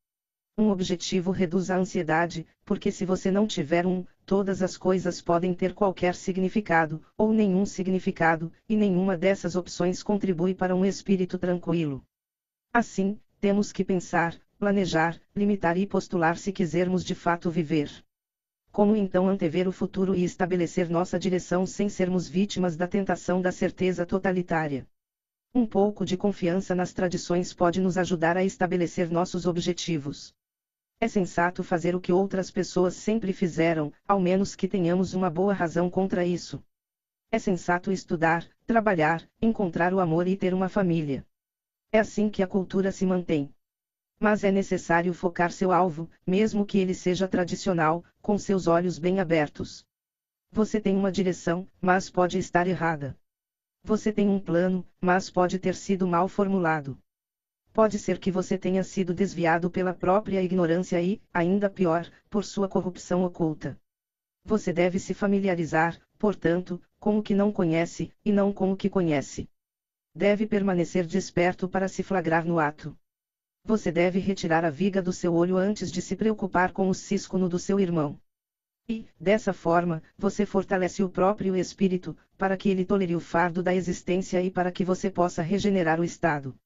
Um 0.58 0.68
objetivo 0.68 1.30
reduz 1.30 1.70
a 1.70 1.78
ansiedade, 1.78 2.46
porque 2.66 2.92
se 2.92 3.06
você 3.06 3.30
não 3.30 3.46
tiver 3.46 3.86
um, 3.86 4.04
todas 4.26 4.60
as 4.60 4.76
coisas 4.76 5.22
podem 5.22 5.54
ter 5.54 5.72
qualquer 5.72 6.14
significado, 6.14 7.02
ou 7.16 7.32
nenhum 7.32 7.64
significado, 7.64 8.52
e 8.68 8.76
nenhuma 8.76 9.16
dessas 9.16 9.56
opções 9.56 10.02
contribui 10.02 10.54
para 10.54 10.76
um 10.76 10.84
espírito 10.84 11.38
tranquilo. 11.38 12.04
Assim, 12.74 13.18
temos 13.40 13.72
que 13.72 13.82
pensar, 13.82 14.38
planejar, 14.62 15.20
limitar 15.34 15.76
e 15.76 15.84
postular 15.84 16.38
se 16.38 16.52
quisermos 16.52 17.04
de 17.04 17.16
fato 17.16 17.50
viver. 17.50 17.90
Como 18.70 18.94
então 18.94 19.26
antever 19.26 19.66
o 19.66 19.72
futuro 19.72 20.14
e 20.14 20.22
estabelecer 20.22 20.88
nossa 20.88 21.18
direção 21.18 21.66
sem 21.66 21.88
sermos 21.88 22.28
vítimas 22.28 22.76
da 22.76 22.86
tentação 22.86 23.42
da 23.42 23.50
certeza 23.50 24.06
totalitária? 24.06 24.86
Um 25.52 25.66
pouco 25.66 26.04
de 26.04 26.16
confiança 26.16 26.76
nas 26.76 26.92
tradições 26.92 27.52
pode 27.52 27.80
nos 27.80 27.98
ajudar 27.98 28.36
a 28.36 28.44
estabelecer 28.44 29.10
nossos 29.10 29.46
objetivos. 29.46 30.32
É 31.00 31.08
sensato 31.08 31.64
fazer 31.64 31.96
o 31.96 32.00
que 32.00 32.12
outras 32.12 32.48
pessoas 32.48 32.94
sempre 32.94 33.32
fizeram, 33.32 33.92
ao 34.06 34.20
menos 34.20 34.54
que 34.54 34.68
tenhamos 34.68 35.12
uma 35.12 35.28
boa 35.28 35.52
razão 35.52 35.90
contra 35.90 36.24
isso. 36.24 36.62
É 37.32 37.38
sensato 37.40 37.90
estudar, 37.90 38.48
trabalhar, 38.64 39.28
encontrar 39.40 39.92
o 39.92 39.98
amor 39.98 40.28
e 40.28 40.36
ter 40.36 40.54
uma 40.54 40.68
família. 40.68 41.26
É 41.90 41.98
assim 41.98 42.30
que 42.30 42.44
a 42.44 42.46
cultura 42.46 42.92
se 42.92 43.04
mantém. 43.04 43.52
Mas 44.22 44.44
é 44.44 44.52
necessário 44.52 45.12
focar 45.12 45.50
seu 45.50 45.72
alvo, 45.72 46.08
mesmo 46.24 46.64
que 46.64 46.78
ele 46.78 46.94
seja 46.94 47.26
tradicional, 47.26 48.04
com 48.20 48.38
seus 48.38 48.68
olhos 48.68 48.96
bem 48.96 49.18
abertos. 49.18 49.84
Você 50.52 50.80
tem 50.80 50.94
uma 50.96 51.10
direção, 51.10 51.66
mas 51.80 52.08
pode 52.08 52.38
estar 52.38 52.68
errada. 52.68 53.18
Você 53.82 54.12
tem 54.12 54.28
um 54.28 54.38
plano, 54.38 54.86
mas 55.00 55.28
pode 55.28 55.58
ter 55.58 55.74
sido 55.74 56.06
mal 56.06 56.28
formulado. 56.28 56.96
Pode 57.72 57.98
ser 57.98 58.20
que 58.20 58.30
você 58.30 58.56
tenha 58.56 58.84
sido 58.84 59.12
desviado 59.12 59.68
pela 59.68 59.92
própria 59.92 60.40
ignorância 60.40 61.02
e, 61.02 61.20
ainda 61.34 61.68
pior, 61.68 62.08
por 62.30 62.44
sua 62.44 62.68
corrupção 62.68 63.24
oculta. 63.24 63.76
Você 64.44 64.72
deve 64.72 65.00
se 65.00 65.14
familiarizar, 65.14 66.00
portanto, 66.16 66.80
com 67.00 67.18
o 67.18 67.22
que 67.24 67.34
não 67.34 67.50
conhece, 67.50 68.12
e 68.24 68.30
não 68.30 68.52
com 68.52 68.70
o 68.70 68.76
que 68.76 68.88
conhece. 68.88 69.50
Deve 70.14 70.46
permanecer 70.46 71.06
desperto 71.06 71.68
para 71.68 71.88
se 71.88 72.04
flagrar 72.04 72.46
no 72.46 72.60
ato. 72.60 72.96
Você 73.64 73.92
deve 73.92 74.18
retirar 74.18 74.64
a 74.64 74.70
viga 74.70 75.00
do 75.00 75.12
seu 75.12 75.32
olho 75.34 75.56
antes 75.56 75.92
de 75.92 76.02
se 76.02 76.16
preocupar 76.16 76.72
com 76.72 76.88
o 76.88 76.94
cisco 76.94 77.38
no 77.38 77.48
do 77.48 77.60
seu 77.60 77.78
irmão. 77.78 78.18
E, 78.88 79.06
dessa 79.18 79.52
forma, 79.52 80.02
você 80.18 80.44
fortalece 80.44 81.02
o 81.04 81.08
próprio 81.08 81.54
espírito, 81.54 82.16
para 82.36 82.56
que 82.56 82.68
ele 82.68 82.84
tolere 82.84 83.14
o 83.14 83.20
fardo 83.20 83.62
da 83.62 83.72
existência 83.72 84.42
e 84.42 84.50
para 84.50 84.72
que 84.72 84.84
você 84.84 85.08
possa 85.08 85.42
regenerar 85.42 86.00
o 86.00 86.04
estado. 86.04 86.56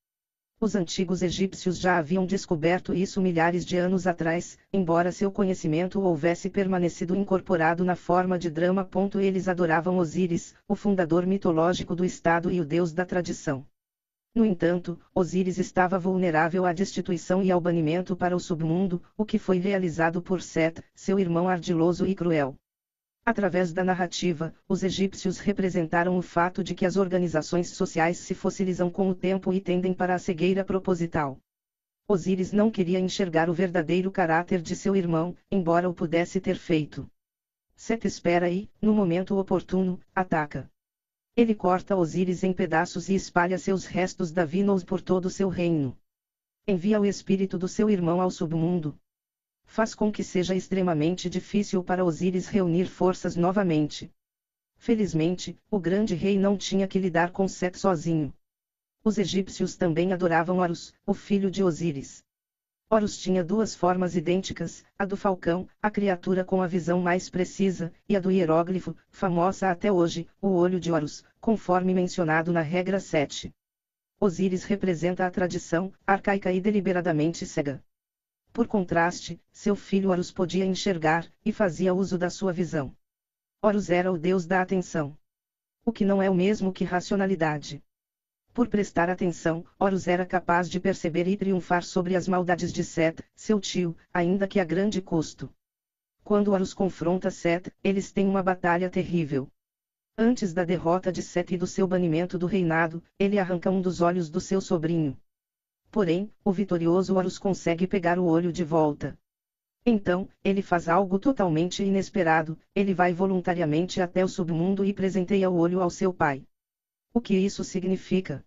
Os 0.59 0.75
antigos 0.75 1.21
egípcios 1.21 1.79
já 1.79 1.99
haviam 1.99 2.25
descoberto 2.25 2.95
isso 2.95 3.21
milhares 3.21 3.67
de 3.67 3.77
anos 3.77 4.07
atrás, 4.07 4.59
embora 4.73 5.13
seu 5.13 5.31
conhecimento 5.31 6.01
houvesse 6.01 6.49
permanecido 6.49 7.15
incorporado 7.15 7.85
na 7.85 7.95
forma 7.95 8.39
de 8.39 8.49
drama. 8.49 8.89
Eles 9.21 9.49
adoravam 9.49 9.99
Osíris, 9.99 10.55
o 10.67 10.75
fundador 10.75 11.27
mitológico 11.27 11.95
do 11.95 12.07
Estado 12.07 12.51
e 12.51 12.59
o 12.59 12.65
deus 12.65 12.95
da 12.95 13.05
tradição. 13.05 13.67
No 14.37 14.45
entanto, 14.45 15.01
Osíris 15.15 15.57
estava 15.57 15.99
vulnerável 15.99 16.67
à 16.67 16.73
destituição 16.75 17.43
e 17.43 17.51
ao 17.51 17.59
banimento 17.59 18.15
para 18.15 18.37
o 18.37 18.39
submundo, 18.39 19.03
o 19.17 19.25
que 19.25 19.39
foi 19.39 19.57
realizado 19.57 20.21
por 20.21 20.43
Set, 20.43 20.83
seu 20.95 21.19
irmão 21.19 21.49
ardiloso 21.49 22.07
e 22.07 22.15
cruel. 22.15 22.55
Através 23.25 23.73
da 23.73 23.83
narrativa, 23.83 24.55
os 24.69 24.83
egípcios 24.83 25.39
representaram 25.39 26.19
o 26.19 26.21
fato 26.21 26.63
de 26.63 26.75
que 26.75 26.85
as 26.85 26.99
organizações 26.99 27.71
sociais 27.71 28.19
se 28.19 28.35
fossilizam 28.35 28.91
com 28.91 29.09
o 29.09 29.15
tempo 29.15 29.55
e 29.55 29.61
tendem 29.61 29.95
para 29.95 30.15
a 30.15 30.19
cegueira 30.19 30.63
proposital. 30.63 31.39
Osíris 32.07 32.53
não 32.53 32.71
queria 32.71 33.01
enxergar 33.01 33.49
o 33.49 33.55
verdadeiro 33.55 34.11
caráter 34.11 34.61
de 34.61 34.77
seu 34.77 34.95
irmão, 34.95 35.35
embora 35.51 35.89
o 35.89 35.95
pudesse 35.95 36.43
ter 36.43 36.57
feito. 36.57 37.11
Set 37.75 38.05
espera 38.07 38.51
e, 38.51 38.69
no 38.83 38.93
momento 38.93 39.39
oportuno, 39.39 39.99
ataca. 40.15 40.71
Ele 41.37 41.55
corta 41.55 41.95
Osíris 41.95 42.43
em 42.43 42.53
pedaços 42.55 43.11
e 43.11 43.15
espalha 43.15 43.59
seus 43.59 43.85
restos 43.85 44.33
Davinos 44.33 44.83
por 44.83 45.03
todo 45.03 45.27
o 45.27 45.31
seu 45.31 45.51
reino. 45.51 45.95
Envia 46.67 46.99
o 46.99 47.05
espírito 47.05 47.59
do 47.59 47.69
seu 47.69 47.91
irmão 47.91 48.23
ao 48.23 48.31
submundo. 48.31 48.99
Faz 49.67 49.95
com 49.95 50.11
que 50.11 50.25
seja 50.25 50.55
extremamente 50.55 51.29
difícil 51.29 51.85
para 51.85 52.03
Osíris 52.03 52.49
reunir 52.49 52.87
forças 52.87 53.37
novamente. 53.37 54.11
Felizmente, 54.79 55.59
o 55.71 55.79
grande 55.79 56.15
rei 56.15 56.39
não 56.39 56.57
tinha 56.57 56.89
que 56.89 56.99
lidar 56.99 57.31
com 57.33 57.47
Set 57.47 57.77
sozinho. 57.79 58.33
Os 59.05 59.19
egípcios 59.19 59.77
também 59.77 60.15
adoravam 60.15 60.61
Horus, 60.61 60.95
o 61.05 61.13
filho 61.13 61.51
de 61.51 61.63
Osíris. 61.63 62.25
Horus 62.89 63.19
tinha 63.19 63.43
duas 63.43 63.75
formas 63.75 64.15
idênticas, 64.15 64.85
a 64.97 65.05
do 65.05 65.17
falcão, 65.17 65.69
a 65.83 65.91
criatura 65.91 66.45
com 66.45 66.63
a 66.63 66.69
visão 66.69 67.01
mais 67.01 67.29
precisa, 67.29 67.93
e 68.09 68.15
a 68.15 68.21
do 68.21 68.31
hieróglifo, 68.31 68.95
famosa 69.11 69.73
até 69.73 69.91
hoje, 69.91 70.29
o 70.41 70.51
olho 70.51 70.79
de 70.79 70.93
Horus, 70.93 71.25
conforme 71.41 71.93
mencionado 71.93 72.53
na 72.53 72.61
regra 72.61 73.01
7. 73.01 73.53
Osíris 74.21 74.63
representa 74.63 75.27
a 75.27 75.31
tradição, 75.33 75.93
arcaica 76.07 76.53
e 76.53 76.61
deliberadamente 76.61 77.45
cega. 77.45 77.83
Por 78.53 78.69
contraste, 78.69 79.43
seu 79.51 79.75
filho 79.75 80.11
Horus 80.11 80.31
podia 80.31 80.65
enxergar, 80.65 81.29
e 81.45 81.51
fazia 81.53 81.93
uso 81.93 82.17
da 82.17 82.31
sua 82.31 82.53
visão. 82.53 82.97
Horus 83.61 83.91
era 83.91 84.13
o 84.13 84.17
deus 84.17 84.47
da 84.47 84.63
atenção. 84.63 85.19
O 85.85 85.91
que 85.91 86.05
não 86.05 86.23
é 86.23 86.31
o 86.31 86.35
mesmo 86.35 86.73
que 86.73 86.85
racionalidade. 86.85 87.83
Por 88.57 88.69
prestar 88.69 89.11
atenção, 89.11 89.67
Horus 89.79 90.09
era 90.09 90.25
capaz 90.25 90.71
de 90.71 90.81
perceber 90.81 91.29
e 91.29 91.37
triunfar 91.37 91.85
sobre 91.85 92.17
as 92.17 92.27
maldades 92.27 92.73
de 92.73 92.83
Set, 92.83 93.23
seu 93.35 93.61
tio, 93.61 93.95
ainda 94.15 94.49
que 94.49 94.59
a 94.59 94.65
grande 94.65 95.03
custo. 95.03 95.53
Quando 96.25 96.53
Horus 96.53 96.73
confronta 96.73 97.31
Set, 97.31 97.71
eles 97.85 98.11
têm 98.11 98.27
uma 98.27 98.43
batalha 98.43 98.89
terrível. 98.89 99.47
Antes 100.17 100.55
da 100.55 100.65
derrota 100.65 101.13
de 101.13 101.23
Set 101.23 101.53
e 101.53 101.59
do 101.59 101.67
seu 101.67 101.87
banimento 101.87 102.39
do 102.39 102.47
reinado, 102.47 103.05
ele 103.19 103.39
arranca 103.39 103.71
um 103.71 103.83
dos 103.83 104.01
olhos 104.01 104.31
do 104.31 104.41
seu 104.41 104.59
sobrinho. 104.59 105.21
Porém, 105.91 106.33
o 106.43 106.51
vitorioso 106.51 107.15
Horus 107.15 107.39
consegue 107.39 107.87
pegar 107.87 108.19
o 108.19 108.25
olho 108.25 108.51
de 108.51 108.65
volta. 108.65 109.19
Então, 109.85 110.31
ele 110.43 110.63
faz 110.63 110.89
algo 110.89 111.19
totalmente 111.19 111.85
inesperado, 111.85 112.59
ele 112.75 112.95
vai 112.95 113.13
voluntariamente 113.13 114.01
até 114.01 114.25
o 114.25 114.29
submundo 114.29 114.83
e 114.83 114.95
presenteia 114.95 115.51
o 115.51 115.59
olho 115.59 115.83
ao 115.83 115.91
seu 115.91 116.11
pai. 116.11 116.47
O 117.17 117.21
que 117.23 117.35
isso 117.35 117.65
significa? 117.65 118.45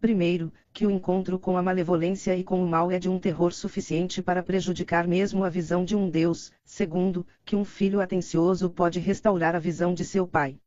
Primeiro, 0.00 0.50
que 0.72 0.86
o 0.86 0.90
encontro 0.90 1.38
com 1.38 1.58
a 1.58 1.62
malevolência 1.62 2.34
e 2.34 2.42
com 2.42 2.64
o 2.64 2.66
mal 2.66 2.90
é 2.90 2.98
de 2.98 3.10
um 3.10 3.18
terror 3.18 3.52
suficiente 3.52 4.22
para 4.22 4.42
prejudicar 4.42 5.06
mesmo 5.06 5.44
a 5.44 5.50
visão 5.50 5.84
de 5.84 5.94
um 5.94 6.08
Deus. 6.08 6.50
Segundo, 6.64 7.26
que 7.44 7.54
um 7.54 7.62
filho 7.62 8.00
atencioso 8.00 8.70
pode 8.70 8.98
restaurar 8.98 9.54
a 9.54 9.58
visão 9.58 9.92
de 9.92 10.02
seu 10.02 10.26
pai. 10.26 10.58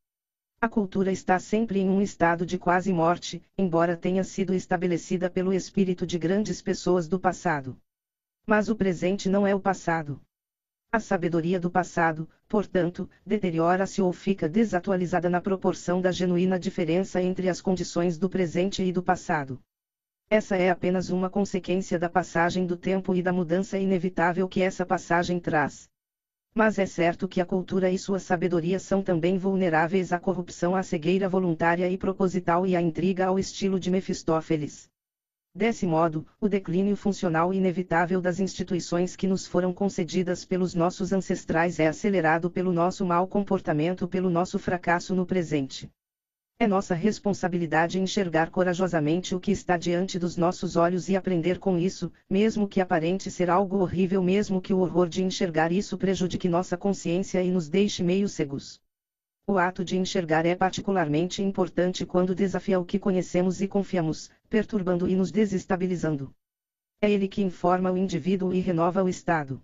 A 0.61 0.69
cultura 0.69 1.11
está 1.11 1.39
sempre 1.39 1.79
em 1.79 1.89
um 1.89 2.03
estado 2.03 2.45
de 2.45 2.59
quase 2.59 2.93
morte, 2.93 3.41
embora 3.57 3.97
tenha 3.97 4.23
sido 4.23 4.53
estabelecida 4.53 5.27
pelo 5.27 5.51
espírito 5.51 6.05
de 6.05 6.19
grandes 6.19 6.61
pessoas 6.61 7.07
do 7.07 7.19
passado. 7.19 7.75
Mas 8.45 8.69
o 8.69 8.75
presente 8.75 9.27
não 9.27 9.47
é 9.47 9.55
o 9.55 9.59
passado. 9.59 10.21
A 10.91 10.99
sabedoria 10.99 11.59
do 11.59 11.71
passado, 11.71 12.29
portanto, 12.53 13.09
deteriora-se 13.25 13.99
ou 13.99 14.13
fica 14.13 14.47
desatualizada 14.47 15.27
na 15.27 15.41
proporção 15.41 15.99
da 15.99 16.11
genuína 16.11 16.59
diferença 16.59 17.19
entre 17.19 17.49
as 17.49 17.59
condições 17.59 18.15
do 18.15 18.29
presente 18.29 18.83
e 18.83 18.91
do 18.91 19.01
passado. 19.01 19.59
Essa 20.29 20.55
é 20.55 20.69
apenas 20.69 21.09
uma 21.09 21.31
consequência 21.31 21.97
da 21.97 22.07
passagem 22.07 22.67
do 22.67 22.77
tempo 22.77 23.15
e 23.15 23.23
da 23.23 23.33
mudança 23.33 23.79
inevitável 23.79 24.47
que 24.47 24.61
essa 24.61 24.85
passagem 24.85 25.39
traz. 25.39 25.89
Mas 26.53 26.77
é 26.77 26.85
certo 26.85 27.27
que 27.27 27.41
a 27.41 27.45
cultura 27.45 27.89
e 27.89 27.97
sua 27.97 28.19
sabedoria 28.19 28.77
são 28.77 29.01
também 29.01 29.35
vulneráveis 29.35 30.13
à 30.13 30.19
corrupção, 30.19 30.75
à 30.75 30.83
cegueira 30.83 31.27
voluntária 31.27 31.89
e 31.89 31.97
proposital 31.97 32.67
e 32.67 32.75
à 32.75 32.81
intriga 32.83 33.25
ao 33.25 33.39
estilo 33.39 33.79
de 33.79 33.89
Mefistófeles. 33.89 34.87
Desse 35.55 35.85
modo, 35.85 36.25
o 36.41 36.49
declínio 36.49 36.95
funcional 36.95 37.53
inevitável 37.53 38.19
das 38.19 38.39
instituições 38.39 39.15
que 39.15 39.27
nos 39.27 39.45
foram 39.45 39.71
concedidas 39.71 40.43
pelos 40.43 40.73
nossos 40.73 41.13
ancestrais 41.13 41.79
é 41.79 41.85
acelerado 41.85 42.49
pelo 42.49 42.73
nosso 42.73 43.05
mau 43.05 43.27
comportamento, 43.27 44.07
pelo 44.07 44.31
nosso 44.31 44.57
fracasso 44.57 45.13
no 45.13 45.27
presente. 45.27 45.91
É 46.57 46.65
nossa 46.65 46.95
responsabilidade 46.95 47.99
enxergar 47.99 48.49
corajosamente 48.49 49.35
o 49.35 49.39
que 49.39 49.51
está 49.51 49.77
diante 49.77 50.17
dos 50.17 50.37
nossos 50.37 50.75
olhos 50.75 51.07
e 51.07 51.15
aprender 51.15 51.59
com 51.59 51.77
isso, 51.77 52.11
mesmo 52.27 52.67
que 52.67 52.81
aparente 52.81 53.29
ser 53.29 53.47
algo 53.47 53.77
horrível, 53.77 54.23
mesmo 54.23 54.59
que 54.59 54.73
o 54.73 54.79
horror 54.79 55.07
de 55.07 55.23
enxergar 55.23 55.71
isso 55.71 55.99
prejudique 55.99 56.49
nossa 56.49 56.75
consciência 56.75 57.43
e 57.43 57.51
nos 57.51 57.69
deixe 57.69 58.01
meio 58.01 58.27
cegos. 58.27 58.81
O 59.45 59.57
ato 59.57 59.83
de 59.83 59.97
enxergar 59.97 60.45
é 60.45 60.55
particularmente 60.55 61.43
importante 61.43 62.05
quando 62.05 62.33
desafia 62.33 62.79
o 62.79 62.85
que 62.85 62.97
conhecemos 62.97 63.61
e 63.61 63.67
confiamos, 63.67 64.31
perturbando 64.53 65.09
e 65.09 65.15
nos 65.15 65.31
desestabilizando. 65.31 66.31
É 67.01 67.09
ele 67.09 67.27
que 67.27 67.41
informa 67.41 67.91
o 67.91 67.97
indivíduo 67.97 68.53
e 68.53 68.59
renova 68.59 69.03
o 69.03 69.09
estado. 69.09 69.59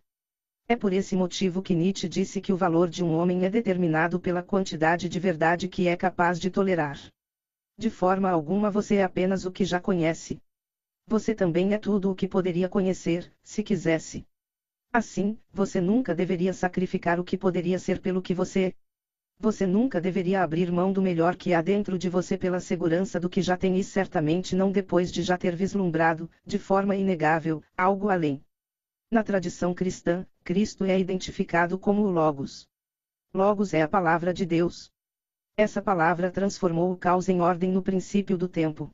É 0.67 0.75
por 0.75 0.93
esse 0.93 1.15
motivo 1.15 1.62
que 1.62 1.75
Nietzsche 1.75 2.10
disse 2.10 2.41
que 2.41 2.52
o 2.52 2.58
valor 2.58 2.89
de 2.89 3.04
um 3.04 3.13
homem 3.13 3.45
é 3.45 3.52
determinado 3.52 4.19
pela 4.19 4.41
quantidade 4.41 5.08
de 5.08 5.19
verdade 5.19 5.67
que 5.67 5.88
é 5.88 5.95
capaz 5.95 6.39
de 6.39 6.49
tolerar. 6.49 6.99
De 7.78 7.88
forma 7.91 8.32
alguma 8.32 8.71
você 8.71 8.95
é 8.95 9.04
apenas 9.04 9.45
o 9.45 9.52
que 9.52 9.63
já 9.63 9.80
conhece. 9.80 10.41
Você 11.06 11.36
também 11.36 11.71
é 11.71 11.78
tudo 11.78 12.10
o 12.10 12.15
que 12.15 12.28
poderia 12.28 12.67
conhecer, 12.67 13.32
se 13.43 13.62
quisesse. 13.62 14.25
Assim, 14.91 15.38
você 15.54 15.80
nunca 15.80 16.15
deveria 16.15 16.52
sacrificar 16.52 17.19
o 17.19 17.23
que 17.23 17.38
poderia 17.38 17.78
ser 17.78 18.02
pelo 18.02 18.23
que 18.23 18.34
você 18.34 18.60
é. 18.60 18.73
Você 19.41 19.65
nunca 19.65 20.02
deveria 20.02 20.43
abrir 20.43 20.69
mão 20.69 20.91
do 20.91 21.02
melhor 21.02 21.38
que 21.38 21.54
há 21.54 21.62
dentro 21.62 21.97
de 21.97 22.10
você 22.10 22.38
pela 22.38 22.60
segurança 22.60 23.17
do 23.17 23.30
que 23.30 23.41
já 23.41 23.56
tem 23.56 23.80
e 23.80 23.84
certamente 23.86 24.54
não 24.54 24.69
depois 24.69 25.10
de 25.10 25.23
já 25.23 25.38
ter 25.38 25.56
vislumbrado, 25.56 26.30
de 26.45 26.60
forma 26.60 26.93
inegável, 26.93 27.63
algo 27.78 28.10
além. 28.10 28.43
Na 29.10 29.23
tradição 29.23 29.73
cristã, 29.73 30.28
Cristo 30.43 30.84
é 30.84 30.99
identificado 30.99 31.80
como 31.80 32.02
o 32.02 32.12
Logos. 32.12 32.67
Logos 33.34 33.73
é 33.73 33.82
a 33.82 33.88
palavra 33.88 34.34
de 34.34 34.45
Deus. 34.45 34.91
Essa 35.56 35.82
palavra 35.82 36.30
transformou 36.30 36.91
o 36.91 36.97
caos 36.97 37.30
em 37.30 37.39
ordem 37.39 37.71
no 37.71 37.82
princípio 37.82 38.38
do 38.38 38.49
tempo. 38.49 38.91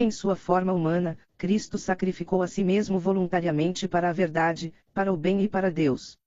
Em 0.00 0.10
sua 0.10 0.36
forma 0.36 0.72
humana, 0.72 1.18
Cristo 1.36 1.76
sacrificou 1.76 2.42
a 2.42 2.48
si 2.48 2.64
mesmo 2.64 2.98
voluntariamente 2.98 3.86
para 3.86 4.08
a 4.08 4.12
verdade, 4.12 4.72
para 4.94 5.12
o 5.12 5.16
bem 5.18 5.42
e 5.42 5.48
para 5.50 5.70
Deus. 5.70 6.18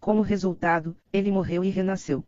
Como 0.00 0.22
resultado, 0.22 0.96
ele 1.12 1.30
morreu 1.30 1.62
e 1.62 1.70
renasceu. 1.70 2.24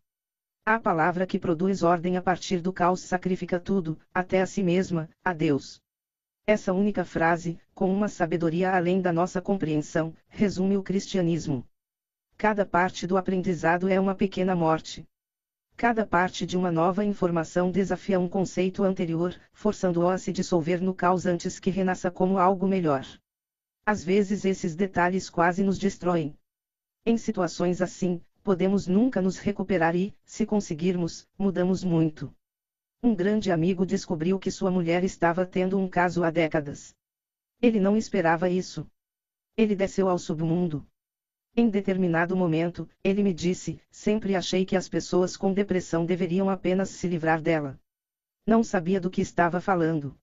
A 0.64 0.78
palavra 0.78 1.26
que 1.26 1.40
produz 1.40 1.82
ordem 1.82 2.16
a 2.16 2.22
partir 2.22 2.60
do 2.60 2.72
caos 2.72 3.00
sacrifica 3.00 3.58
tudo, 3.58 3.98
até 4.14 4.40
a 4.40 4.46
si 4.46 4.62
mesma, 4.62 5.10
a 5.24 5.32
Deus. 5.32 5.82
Essa 6.46 6.72
única 6.72 7.04
frase, 7.04 7.58
com 7.74 7.92
uma 7.92 8.06
sabedoria 8.06 8.70
além 8.72 9.00
da 9.00 9.12
nossa 9.12 9.42
compreensão, 9.42 10.14
resume 10.28 10.76
o 10.76 10.82
cristianismo. 10.82 11.66
Cada 12.36 12.64
parte 12.64 13.08
do 13.08 13.16
aprendizado 13.16 13.88
é 13.88 13.98
uma 13.98 14.14
pequena 14.14 14.54
morte. 14.54 15.04
Cada 15.76 16.06
parte 16.06 16.46
de 16.46 16.56
uma 16.56 16.70
nova 16.70 17.04
informação 17.04 17.68
desafia 17.68 18.20
um 18.20 18.28
conceito 18.28 18.84
anterior, 18.84 19.34
forçando-o 19.52 20.08
a 20.08 20.16
se 20.16 20.32
dissolver 20.32 20.80
no 20.80 20.94
caos 20.94 21.26
antes 21.26 21.58
que 21.58 21.70
renasça 21.70 22.08
como 22.08 22.38
algo 22.38 22.68
melhor. 22.68 23.04
Às 23.84 24.04
vezes 24.04 24.44
esses 24.44 24.76
detalhes 24.76 25.28
quase 25.28 25.64
nos 25.64 25.76
destroem. 25.76 26.38
Em 27.04 27.18
situações 27.18 27.82
assim, 27.82 28.22
podemos 28.42 28.86
nunca 28.86 29.22
nos 29.22 29.38
recuperar 29.38 29.94
e, 29.94 30.14
se 30.24 30.44
conseguirmos, 30.44 31.28
mudamos 31.38 31.84
muito. 31.84 32.34
Um 33.02 33.14
grande 33.14 33.50
amigo 33.50 33.84
descobriu 33.86 34.38
que 34.38 34.50
sua 34.50 34.70
mulher 34.70 35.02
estava 35.02 35.44
tendo 35.46 35.78
um 35.78 35.88
caso 35.88 36.22
há 36.22 36.30
décadas. 36.30 36.94
Ele 37.60 37.80
não 37.80 37.96
esperava 37.96 38.48
isso. 38.48 38.86
Ele 39.56 39.74
desceu 39.74 40.08
ao 40.08 40.18
submundo. 40.18 40.86
Em 41.54 41.68
determinado 41.68 42.36
momento, 42.36 42.88
ele 43.04 43.22
me 43.22 43.32
disse: 43.32 43.80
Sempre 43.90 44.34
achei 44.34 44.64
que 44.64 44.76
as 44.76 44.88
pessoas 44.88 45.36
com 45.36 45.52
depressão 45.52 46.06
deveriam 46.06 46.48
apenas 46.48 46.90
se 46.90 47.06
livrar 47.06 47.42
dela. 47.42 47.78
Não 48.46 48.64
sabia 48.64 49.00
do 49.00 49.10
que 49.10 49.20
estava 49.20 49.60
falando. 49.60 50.18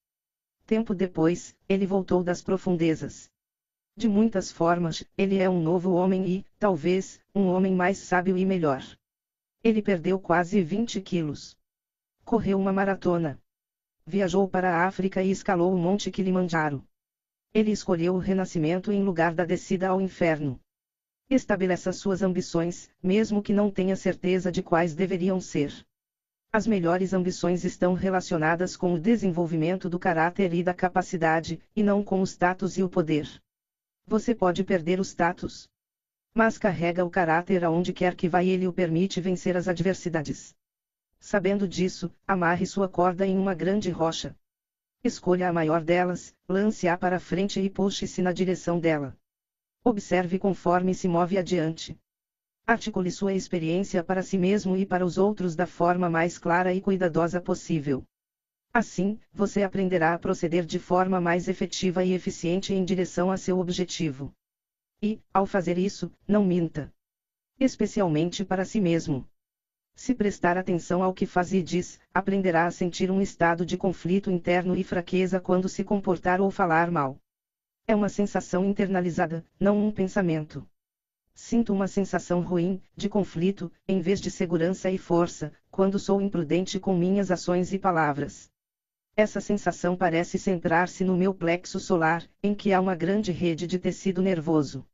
Tempo 0.66 0.94
depois, 0.94 1.56
ele 1.68 1.86
voltou 1.86 2.24
das 2.24 2.42
profundezas. 2.42 3.30
De 4.00 4.08
muitas 4.08 4.50
formas, 4.50 5.04
ele 5.18 5.40
é 5.40 5.50
um 5.50 5.62
novo 5.62 5.92
homem 5.92 6.26
e, 6.26 6.46
talvez, 6.58 7.20
um 7.36 7.48
homem 7.48 7.76
mais 7.76 7.98
sábio 7.98 8.38
e 8.38 8.46
melhor. 8.46 8.82
Ele 9.62 9.82
perdeu 9.82 10.18
quase 10.18 10.62
20 10.62 11.02
quilos. 11.02 11.58
Correu 12.24 12.58
uma 12.58 12.72
maratona. 12.72 13.38
Viajou 14.06 14.48
para 14.48 14.74
a 14.74 14.88
África 14.88 15.22
e 15.22 15.32
escalou 15.32 15.74
o 15.74 15.78
Monte 15.78 16.10
Kilimanjaro. 16.10 16.82
Ele 17.54 17.72
escolheu 17.72 18.16
o 18.16 18.20
renascimento 18.20 18.90
em 18.90 19.04
lugar 19.04 19.34
da 19.34 19.44
descida 19.44 19.90
ao 19.90 20.00
inferno. 20.00 20.58
Estabeleça 21.30 21.92
suas 21.92 22.22
ambições, 22.22 22.90
mesmo 23.04 23.42
que 23.42 23.52
não 23.52 23.70
tenha 23.70 23.98
certeza 23.98 24.50
de 24.50 24.64
quais 24.64 24.96
deveriam 24.96 25.42
ser. 25.42 25.74
As 26.54 26.66
melhores 26.66 27.12
ambições 27.12 27.66
estão 27.66 27.96
relacionadas 27.96 28.78
com 28.78 28.94
o 28.94 29.00
desenvolvimento 29.00 29.90
do 29.90 30.00
caráter 30.00 30.54
e 30.54 30.64
da 30.64 30.74
capacidade, 30.74 31.60
e 31.76 31.84
não 31.84 32.02
com 32.02 32.22
o 32.22 32.24
status 32.26 32.78
e 32.78 32.82
o 32.84 32.88
poder. 32.88 33.28
Você 34.10 34.34
pode 34.34 34.64
perder 34.64 35.00
o 35.00 35.04
status. 35.04 35.70
Mas 36.34 36.58
carrega 36.58 37.06
o 37.06 37.12
caráter 37.12 37.64
aonde 37.64 37.94
quer 37.94 38.16
que 38.16 38.28
vá 38.28 38.44
e 38.44 38.50
ele 38.50 38.66
o 38.66 38.74
permite 38.74 39.22
vencer 39.22 39.56
as 39.56 39.68
adversidades. 39.68 40.56
Sabendo 41.20 41.68
disso, 41.68 42.12
amarre 42.26 42.66
sua 42.66 42.90
corda 42.90 43.28
em 43.28 43.38
uma 43.38 43.54
grande 43.54 43.92
rocha. 43.92 44.36
Escolha 45.04 45.48
a 45.48 45.54
maior 45.54 45.84
delas, 45.84 46.34
lance-a 46.50 46.98
para 46.98 47.20
frente 47.20 47.60
e 47.60 47.70
puxe-se 47.70 48.20
na 48.24 48.32
direção 48.32 48.80
dela. 48.80 49.16
Observe 49.84 50.40
conforme 50.40 50.96
se 50.96 51.08
move 51.08 51.38
adiante. 51.38 51.96
Articule 52.66 53.12
sua 53.12 53.34
experiência 53.34 54.04
para 54.04 54.24
si 54.24 54.40
mesmo 54.40 54.76
e 54.76 54.88
para 54.88 55.06
os 55.06 55.20
outros 55.20 55.56
da 55.56 55.68
forma 55.68 56.10
mais 56.10 56.40
clara 56.40 56.74
e 56.74 56.82
cuidadosa 56.82 57.40
possível. 57.40 58.04
Assim, 58.72 59.20
você 59.34 59.64
aprenderá 59.64 60.14
a 60.14 60.20
proceder 60.20 60.64
de 60.64 60.78
forma 60.78 61.20
mais 61.20 61.48
efetiva 61.48 62.04
e 62.04 62.14
eficiente 62.14 62.72
em 62.72 62.86
direção 62.86 63.32
a 63.32 63.38
seu 63.38 63.58
objetivo. 63.58 64.32
E, 65.02 65.20
ao 65.34 65.46
fazer 65.48 65.78
isso, 65.78 66.12
não 66.28 66.46
minta. 66.46 66.94
Especialmente 67.60 68.46
para 68.46 68.64
si 68.64 68.80
mesmo. 68.80 69.28
Se 69.96 70.14
prestar 70.14 70.56
atenção 70.56 71.02
ao 71.02 71.12
que 71.12 71.26
faz 71.26 71.52
e 71.52 71.64
diz, 71.64 72.00
aprenderá 72.14 72.68
a 72.68 72.72
sentir 72.72 73.10
um 73.10 73.20
estado 73.20 73.66
de 73.66 73.76
conflito 73.76 74.30
interno 74.30 74.76
e 74.76 74.84
fraqueza 74.84 75.40
quando 75.42 75.68
se 75.68 75.84
comportar 75.84 76.40
ou 76.40 76.52
falar 76.52 76.92
mal. 76.92 77.18
É 77.88 77.96
uma 77.96 78.08
sensação 78.08 78.64
internalizada, 78.64 79.44
não 79.60 79.84
um 79.84 79.92
pensamento. 79.92 80.66
Sinto 81.34 81.74
uma 81.74 81.88
sensação 81.88 82.42
ruim, 82.42 82.80
de 82.96 83.10
conflito, 83.10 83.72
em 83.88 84.00
vez 84.00 84.22
de 84.22 84.30
segurança 84.30 84.92
e 84.92 84.98
força, 84.98 85.52
quando 85.72 85.98
sou 85.98 86.22
imprudente 86.22 86.80
com 86.80 86.94
minhas 86.94 87.32
ações 87.32 87.74
e 87.74 87.80
palavras. 87.80 88.50
Essa 89.20 89.42
sensação 89.42 89.98
parece 89.98 90.38
centrar-se 90.38 91.04
no 91.04 91.18
meu 91.18 91.34
plexo 91.34 91.78
solar, 91.78 92.26
em 92.42 92.56
que 92.56 92.72
há 92.72 92.80
uma 92.80 92.96
grande 92.96 93.34
rede 93.34 93.68
de 93.68 93.78
tecido 93.78 94.22
nervoso. 94.22 94.88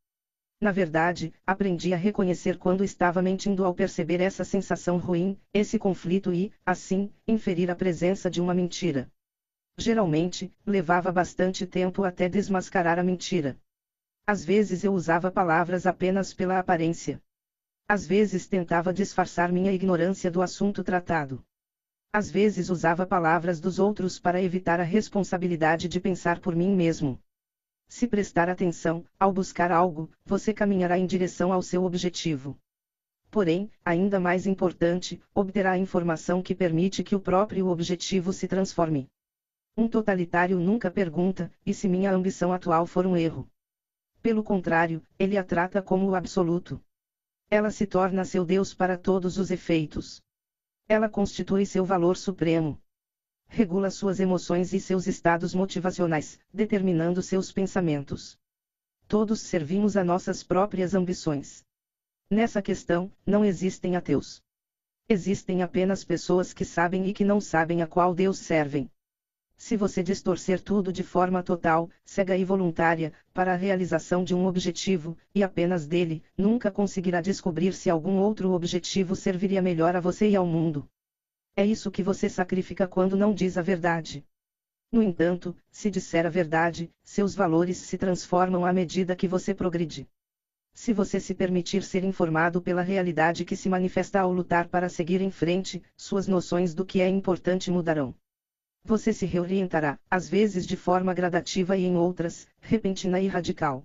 Na 0.59 0.71
verdade, 0.71 1.31
aprendi 1.45 1.93
a 1.93 1.95
reconhecer 1.95 2.57
quando 2.57 2.83
estava 2.83 3.21
mentindo 3.21 3.63
ao 3.63 3.71
perceber 3.71 4.19
essa 4.19 4.43
sensação 4.43 4.97
ruim, 4.97 5.39
esse 5.53 5.77
conflito 5.77 6.33
e, 6.33 6.51
assim, 6.65 7.13
inferir 7.27 7.69
a 7.69 7.75
presença 7.75 8.27
de 8.27 8.41
uma 8.41 8.51
mentira. 8.51 9.07
Geralmente, 9.77 10.51
levava 10.65 11.11
bastante 11.11 11.67
tempo 11.67 12.03
até 12.03 12.27
desmascarar 12.27 12.97
a 12.97 13.03
mentira. 13.03 13.55
Às 14.25 14.43
vezes 14.43 14.83
eu 14.83 14.91
usava 14.91 15.29
palavras 15.29 15.85
apenas 15.85 16.33
pela 16.33 16.57
aparência. 16.57 17.21
Às 17.87 18.07
vezes 18.07 18.47
tentava 18.47 18.91
disfarçar 18.91 19.51
minha 19.51 19.71
ignorância 19.71 20.31
do 20.31 20.41
assunto 20.41 20.83
tratado. 20.83 21.45
Às 22.17 22.31
vezes 22.31 22.69
usava 22.69 23.05
palavras 23.05 23.59
dos 23.59 23.77
outros 23.77 24.17
para 24.17 24.41
evitar 24.41 24.79
a 24.79 24.83
responsabilidade 24.83 25.89
de 25.89 25.99
pensar 25.99 26.39
por 26.39 26.55
mim 26.55 26.73
mesmo. 26.73 27.19
Se 27.89 28.07
prestar 28.07 28.47
atenção, 28.47 29.05
ao 29.19 29.33
buscar 29.33 29.69
algo, 29.69 30.09
você 30.23 30.53
caminhará 30.53 30.97
em 30.97 31.05
direção 31.05 31.51
ao 31.51 31.61
seu 31.61 31.83
objetivo. 31.83 32.57
Porém, 33.29 33.69
ainda 33.83 34.17
mais 34.17 34.47
importante, 34.47 35.21
obterá 35.33 35.71
a 35.71 35.77
informação 35.77 36.41
que 36.41 36.55
permite 36.55 37.03
que 37.03 37.17
o 37.17 37.19
próprio 37.19 37.67
objetivo 37.67 38.31
se 38.31 38.47
transforme. 38.47 39.09
Um 39.75 39.85
totalitário 39.85 40.57
nunca 40.57 40.89
pergunta: 40.89 41.51
e 41.65 41.73
se 41.73 41.89
minha 41.89 42.13
ambição 42.13 42.53
atual 42.53 42.85
for 42.85 43.05
um 43.05 43.17
erro? 43.17 43.45
Pelo 44.21 44.41
contrário, 44.41 45.03
ele 45.19 45.37
a 45.37 45.43
trata 45.43 45.81
como 45.81 46.07
o 46.07 46.15
absoluto. 46.15 46.81
Ela 47.49 47.71
se 47.71 47.85
torna 47.85 48.23
seu 48.23 48.45
Deus 48.45 48.73
para 48.73 48.97
todos 48.97 49.37
os 49.37 49.51
efeitos. 49.51 50.23
Ela 50.87 51.09
constitui 51.09 51.65
seu 51.65 51.83
valor 51.83 52.15
supremo. 52.15 52.79
Regula 53.47 53.89
suas 53.89 54.19
emoções 54.19 54.73
e 54.73 54.79
seus 54.79 55.07
estados 55.07 55.55
motivacionais, 55.55 56.39
determinando 56.53 57.21
seus 57.21 57.51
pensamentos. 57.51 58.37
Todos 59.07 59.41
servimos 59.41 59.97
a 59.97 60.03
nossas 60.03 60.43
próprias 60.43 60.93
ambições. 60.93 61.63
Nessa 62.29 62.61
questão, 62.61 63.11
não 63.25 63.43
existem 63.43 63.95
ateus. 63.95 64.41
Existem 65.07 65.61
apenas 65.61 66.03
pessoas 66.03 66.53
que 66.53 66.65
sabem 66.65 67.07
e 67.07 67.13
que 67.13 67.23
não 67.23 67.39
sabem 67.39 67.81
a 67.81 67.87
qual 67.87 68.13
Deus 68.13 68.39
servem. 68.39 68.89
Se 69.57 69.77
você 69.77 70.03
distorcer 70.03 70.61
tudo 70.61 70.91
de 70.91 71.01
forma 71.01 71.41
total, 71.41 71.89
cega 72.03 72.37
e 72.37 72.43
voluntária, 72.43 73.13
para 73.33 73.53
a 73.53 73.55
realização 73.55 74.23
de 74.23 74.35
um 74.35 74.45
objetivo, 74.45 75.17
e 75.33 75.43
apenas 75.43 75.87
dele, 75.87 76.21
nunca 76.37 76.69
conseguirá 76.69 77.21
descobrir 77.21 77.73
se 77.73 77.89
algum 77.89 78.17
outro 78.19 78.51
objetivo 78.51 79.15
serviria 79.15 79.61
melhor 79.61 79.95
a 79.95 79.99
você 79.99 80.29
e 80.29 80.35
ao 80.35 80.45
mundo. 80.45 80.87
É 81.55 81.65
isso 81.65 81.89
que 81.89 82.03
você 82.03 82.27
sacrifica 82.27 82.85
quando 82.85 83.15
não 83.15 83.33
diz 83.33 83.57
a 83.57 83.61
verdade. 83.61 84.25
No 84.91 85.01
entanto, 85.01 85.55
se 85.71 85.89
disser 85.89 86.25
a 86.25 86.29
verdade, 86.29 86.91
seus 87.03 87.33
valores 87.33 87.77
se 87.77 87.97
transformam 87.97 88.65
à 88.65 88.73
medida 88.73 89.15
que 89.15 89.27
você 89.27 89.53
progride. 89.53 90.07
Se 90.73 90.91
você 90.91 91.19
se 91.19 91.33
permitir 91.33 91.81
ser 91.81 92.03
informado 92.03 92.61
pela 92.61 92.81
realidade 92.81 93.45
que 93.45 93.55
se 93.55 93.69
manifesta 93.69 94.19
ao 94.19 94.31
lutar 94.31 94.67
para 94.67 94.89
seguir 94.89 95.21
em 95.21 95.31
frente, 95.31 95.81
suas 95.95 96.27
noções 96.27 96.73
do 96.73 96.85
que 96.85 96.99
é 96.99 97.07
importante 97.07 97.71
mudarão. 97.71 98.13
Você 98.87 99.11
se 99.11 99.25
reorientará, 99.25 99.97
às 100.11 100.29
vezes 100.29 100.63
de 100.63 100.77
forma 100.77 101.11
gradativa 101.11 101.75
e 101.75 101.85
em 101.85 101.97
outras, 101.97 102.47
repentina 102.61 103.19
e 103.19 103.25
radical. 103.25 103.83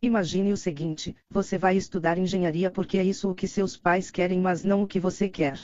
Imagine 0.00 0.54
o 0.54 0.56
seguinte: 0.56 1.14
você 1.28 1.58
vai 1.58 1.76
estudar 1.76 2.16
engenharia 2.16 2.70
porque 2.70 2.96
é 2.96 3.04
isso 3.04 3.30
o 3.30 3.34
que 3.34 3.46
seus 3.46 3.76
pais 3.76 4.10
querem, 4.10 4.40
mas 4.40 4.64
não 4.64 4.82
o 4.82 4.86
que 4.86 4.98
você 4.98 5.28
quer. 5.28 5.60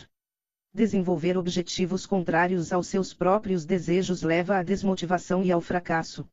Desenvolver 0.74 1.38
objetivos 1.38 2.04
contrários 2.04 2.70
aos 2.70 2.88
seus 2.88 3.14
próprios 3.14 3.64
desejos 3.64 4.20
leva 4.20 4.58
à 4.58 4.62
desmotivação 4.62 5.42
e 5.42 5.50
ao 5.50 5.62
fracasso. 5.62 6.28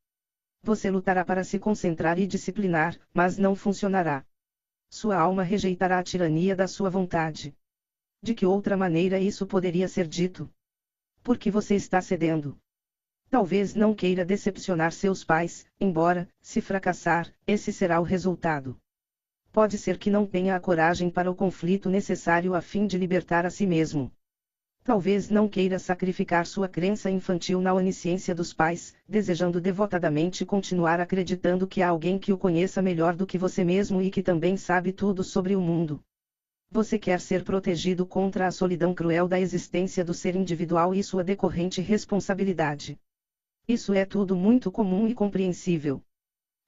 Você 0.62 0.92
lutará 0.92 1.24
para 1.24 1.42
se 1.42 1.58
concentrar 1.58 2.20
e 2.20 2.28
disciplinar, 2.28 3.00
mas 3.14 3.38
não 3.38 3.56
funcionará. 3.56 4.26
Sua 4.90 5.16
alma 5.16 5.42
rejeitará 5.42 6.00
a 6.00 6.04
tirania 6.04 6.54
da 6.54 6.68
sua 6.68 6.90
vontade. 6.90 7.56
De 8.22 8.34
que 8.34 8.46
outra 8.46 8.76
maneira 8.76 9.18
isso 9.22 9.48
poderia 9.48 9.88
ser 9.88 10.06
dito? 10.06 10.52
Porque 11.26 11.50
você 11.50 11.74
está 11.74 12.00
cedendo. 12.02 12.56
Talvez 13.32 13.74
não 13.74 13.96
queira 13.96 14.24
decepcionar 14.24 14.92
seus 14.92 15.24
pais, 15.24 15.66
embora, 15.82 16.30
se 16.40 16.62
fracassar, 16.62 17.34
esse 17.48 17.74
será 17.74 18.00
o 18.00 18.04
resultado. 18.04 18.78
Pode 19.52 19.80
ser 19.80 19.98
que 19.98 20.12
não 20.12 20.28
tenha 20.28 20.56
a 20.56 20.60
coragem 20.60 21.10
para 21.10 21.32
o 21.32 21.34
conflito 21.34 21.90
necessário 21.90 22.54
a 22.54 22.62
fim 22.62 22.86
de 22.86 22.96
libertar 22.96 23.44
a 23.44 23.50
si 23.50 23.66
mesmo. 23.66 24.12
Talvez 24.84 25.28
não 25.28 25.50
queira 25.50 25.80
sacrificar 25.80 26.46
sua 26.46 26.68
crença 26.68 27.10
infantil 27.10 27.60
na 27.60 27.74
onisciência 27.74 28.36
dos 28.36 28.54
pais, 28.54 28.94
desejando 29.10 29.60
devotadamente 29.60 30.46
continuar 30.46 31.00
acreditando 31.00 31.66
que 31.66 31.82
há 31.82 31.90
alguém 31.90 32.20
que 32.20 32.32
o 32.32 32.38
conheça 32.38 32.84
melhor 32.84 33.16
do 33.16 33.26
que 33.26 33.40
você 33.40 33.64
mesmo 33.64 34.00
e 34.00 34.12
que 34.12 34.22
também 34.22 34.56
sabe 34.58 34.92
tudo 34.92 35.24
sobre 35.24 35.56
o 35.56 35.60
mundo. 35.60 36.04
Você 36.72 37.00
quer 37.00 37.22
ser 37.22 37.44
protegido 37.44 38.06
contra 38.06 38.48
a 38.48 38.52
solidão 38.52 38.94
cruel 38.94 39.28
da 39.28 39.40
existência 39.40 40.04
do 40.04 40.14
ser 40.14 40.36
individual 40.36 40.94
e 40.94 41.04
sua 41.04 41.24
decorrente 41.24 41.82
responsabilidade. 41.82 43.00
Isso 43.68 43.94
é 43.94 44.06
tudo 44.06 44.36
muito 44.36 44.72
comum 44.72 45.08
e 45.08 45.16
compreensível. 45.16 46.04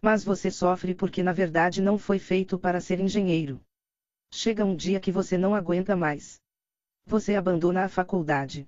Mas 0.01 0.23
você 0.23 0.49
sofre 0.49 0.95
porque 0.95 1.21
na 1.21 1.33
verdade 1.33 1.81
não 1.81 1.97
foi 1.97 2.19
feito 2.19 2.57
para 2.57 2.79
ser 2.79 2.99
engenheiro. 2.99 3.62
Chega 4.31 4.65
um 4.65 4.75
dia 4.75 4.99
que 4.99 5.12
você 5.12 5.38
não 5.38 5.53
aguenta 5.53 5.95
mais. 5.95 6.41
Você 7.05 7.36
abandona 7.36 7.83
a 7.83 7.89
faculdade. 7.89 8.67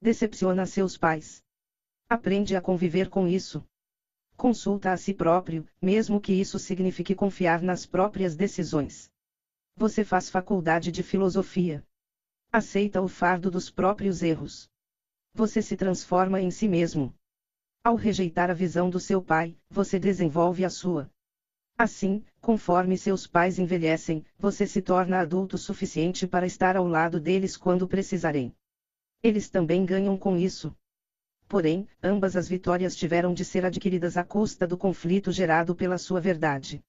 Decepciona 0.00 0.66
seus 0.66 0.96
pais. 0.96 1.42
Aprende 2.08 2.56
a 2.56 2.60
conviver 2.60 3.08
com 3.08 3.26
isso. 3.26 3.64
Consulta 4.36 4.92
a 4.92 4.96
si 4.96 5.14
próprio, 5.14 5.66
mesmo 5.80 6.20
que 6.20 6.32
isso 6.32 6.58
signifique 6.58 7.14
confiar 7.14 7.62
nas 7.62 7.86
próprias 7.86 8.34
decisões. 8.34 9.11
Você 9.76 10.04
faz 10.04 10.28
faculdade 10.28 10.92
de 10.92 11.02
filosofia. 11.02 11.84
Aceita 12.52 13.00
o 13.00 13.08
fardo 13.08 13.50
dos 13.50 13.70
próprios 13.70 14.22
erros. 14.22 14.70
Você 15.32 15.62
se 15.62 15.76
transforma 15.76 16.40
em 16.40 16.50
si 16.50 16.68
mesmo. 16.68 17.14
Ao 17.82 17.96
rejeitar 17.96 18.50
a 18.50 18.54
visão 18.54 18.90
do 18.90 19.00
seu 19.00 19.22
pai, 19.22 19.58
você 19.70 19.98
desenvolve 19.98 20.64
a 20.64 20.70
sua. 20.70 21.10
Assim, 21.76 22.22
conforme 22.40 22.98
seus 22.98 23.26
pais 23.26 23.58
envelhecem, 23.58 24.24
você 24.38 24.66
se 24.66 24.82
torna 24.82 25.20
adulto 25.20 25.56
suficiente 25.56 26.26
para 26.26 26.46
estar 26.46 26.76
ao 26.76 26.86
lado 26.86 27.18
deles 27.18 27.56
quando 27.56 27.88
precisarem. 27.88 28.54
Eles 29.22 29.48
também 29.48 29.86
ganham 29.86 30.18
com 30.18 30.36
isso. 30.36 30.76
Porém, 31.48 31.88
ambas 32.02 32.36
as 32.36 32.46
vitórias 32.46 32.94
tiveram 32.94 33.32
de 33.32 33.44
ser 33.44 33.64
adquiridas 33.64 34.18
à 34.18 34.22
custa 34.22 34.66
do 34.66 34.76
conflito 34.76 35.32
gerado 35.32 35.74
pela 35.74 35.96
sua 35.96 36.20
verdade 36.20 36.84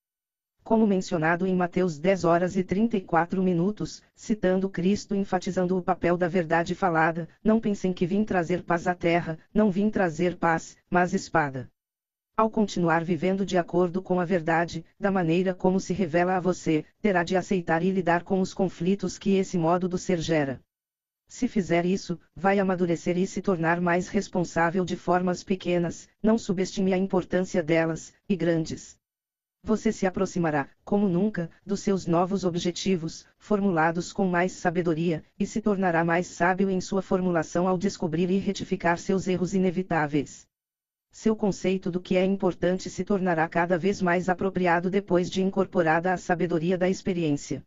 como 0.64 0.88
mencionado 0.88 1.46
em 1.46 1.54
Mateus 1.54 2.00
10 2.00 2.24
horas 2.24 2.56
e 2.56 2.64
34 2.64 3.44
minutos, 3.44 4.02
citando 4.16 4.70
Cristo 4.70 5.14
enfatizando 5.14 5.78
o 5.78 5.82
papel 5.82 6.16
da 6.16 6.28
verdade 6.28 6.74
falada, 6.74 7.28
não 7.44 7.60
pensem 7.60 7.92
que 7.92 8.06
vim 8.06 8.24
trazer 8.24 8.64
paz 8.64 8.88
à 8.88 8.96
terra, 8.96 9.38
não 9.54 9.70
vim 9.70 9.90
trazer 9.90 10.38
paz, 10.38 10.78
mas 10.90 11.14
espada. 11.14 11.70
Ao 12.38 12.50
continuar 12.50 13.04
vivendo 13.04 13.46
de 13.46 13.58
acordo 13.58 14.02
com 14.02 14.22
a 14.22 14.26
verdade, 14.26 14.86
da 14.98 15.12
maneira 15.12 15.54
como 15.54 15.82
se 15.82 15.94
revela 15.94 16.38
a 16.38 16.40
você, 16.40 16.86
terá 17.02 17.24
de 17.24 17.36
aceitar 17.36 17.84
e 17.84 17.92
lidar 17.92 18.24
com 18.24 18.40
os 18.40 18.54
conflitos 18.54 19.20
que 19.20 19.36
esse 19.36 19.58
modo 19.58 19.90
do 19.90 19.98
ser 19.98 20.20
gera. 20.20 20.62
Se 21.28 21.48
fizer 21.48 21.86
isso, 21.86 22.18
vai 22.36 22.58
amadurecer 22.58 23.18
e 23.18 23.28
se 23.28 23.42
tornar 23.42 23.82
mais 23.82 24.08
responsável 24.08 24.86
de 24.86 24.96
formas 24.96 25.44
pequenas, 25.44 26.08
não 26.22 26.38
subestime 26.38 26.94
a 26.94 26.98
importância 26.98 27.62
delas, 27.62 28.14
e 28.30 28.36
grandes 28.36 28.98
você 29.64 29.94
se 29.94 30.06
aproximará, 30.06 30.68
como 30.84 31.08
nunca, 31.08 31.50
dos 31.66 31.80
seus 31.80 32.06
novos 32.06 32.44
objetivos, 32.44 33.26
formulados 33.40 34.12
com 34.12 34.28
mais 34.28 34.52
sabedoria, 34.52 35.24
e 35.40 35.46
se 35.46 35.62
tornará 35.62 36.04
mais 36.04 36.28
sábio 36.28 36.70
em 36.70 36.82
sua 36.82 37.02
formulação 37.02 37.66
ao 37.66 37.78
descobrir 37.78 38.30
e 38.30 38.38
retificar 38.38 38.98
seus 38.98 39.26
erros 39.26 39.54
inevitáveis. 39.54 40.46
Seu 41.12 41.34
conceito 41.34 41.90
do 41.90 42.02
que 42.02 42.18
é 42.18 42.26
importante 42.26 42.90
se 42.90 43.06
tornará 43.06 43.48
cada 43.48 43.78
vez 43.78 44.02
mais 44.02 44.28
apropriado 44.28 44.90
depois 44.90 45.30
de 45.30 45.42
incorporada 45.42 46.12
a 46.12 46.18
sabedoria 46.18 46.78
da 46.78 46.90
experiência. 46.90 47.64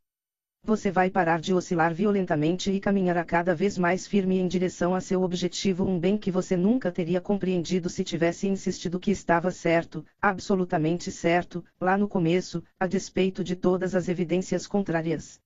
Você 0.66 0.90
vai 0.90 1.08
parar 1.08 1.40
de 1.40 1.54
oscilar 1.54 1.94
violentamente 1.94 2.72
e 2.72 2.80
caminhará 2.80 3.24
cada 3.24 3.54
vez 3.54 3.78
mais 3.78 4.04
firme 4.04 4.36
em 4.40 4.48
direção 4.48 4.96
a 4.96 5.00
seu 5.00 5.22
objetivo, 5.22 5.84
um 5.84 5.96
bem 5.96 6.18
que 6.18 6.28
você 6.28 6.56
nunca 6.56 6.90
teria 6.90 7.20
compreendido 7.20 7.88
se 7.88 8.02
tivesse 8.02 8.48
insistido 8.48 8.98
que 8.98 9.12
estava 9.12 9.52
certo, 9.52 10.04
absolutamente 10.20 11.12
certo, 11.12 11.64
lá 11.80 11.96
no 11.96 12.08
começo, 12.08 12.64
a 12.80 12.86
despeito 12.88 13.44
de 13.44 13.54
todas 13.54 13.94
as 13.94 14.08
evidências 14.08 14.66
contrárias. 14.66 15.40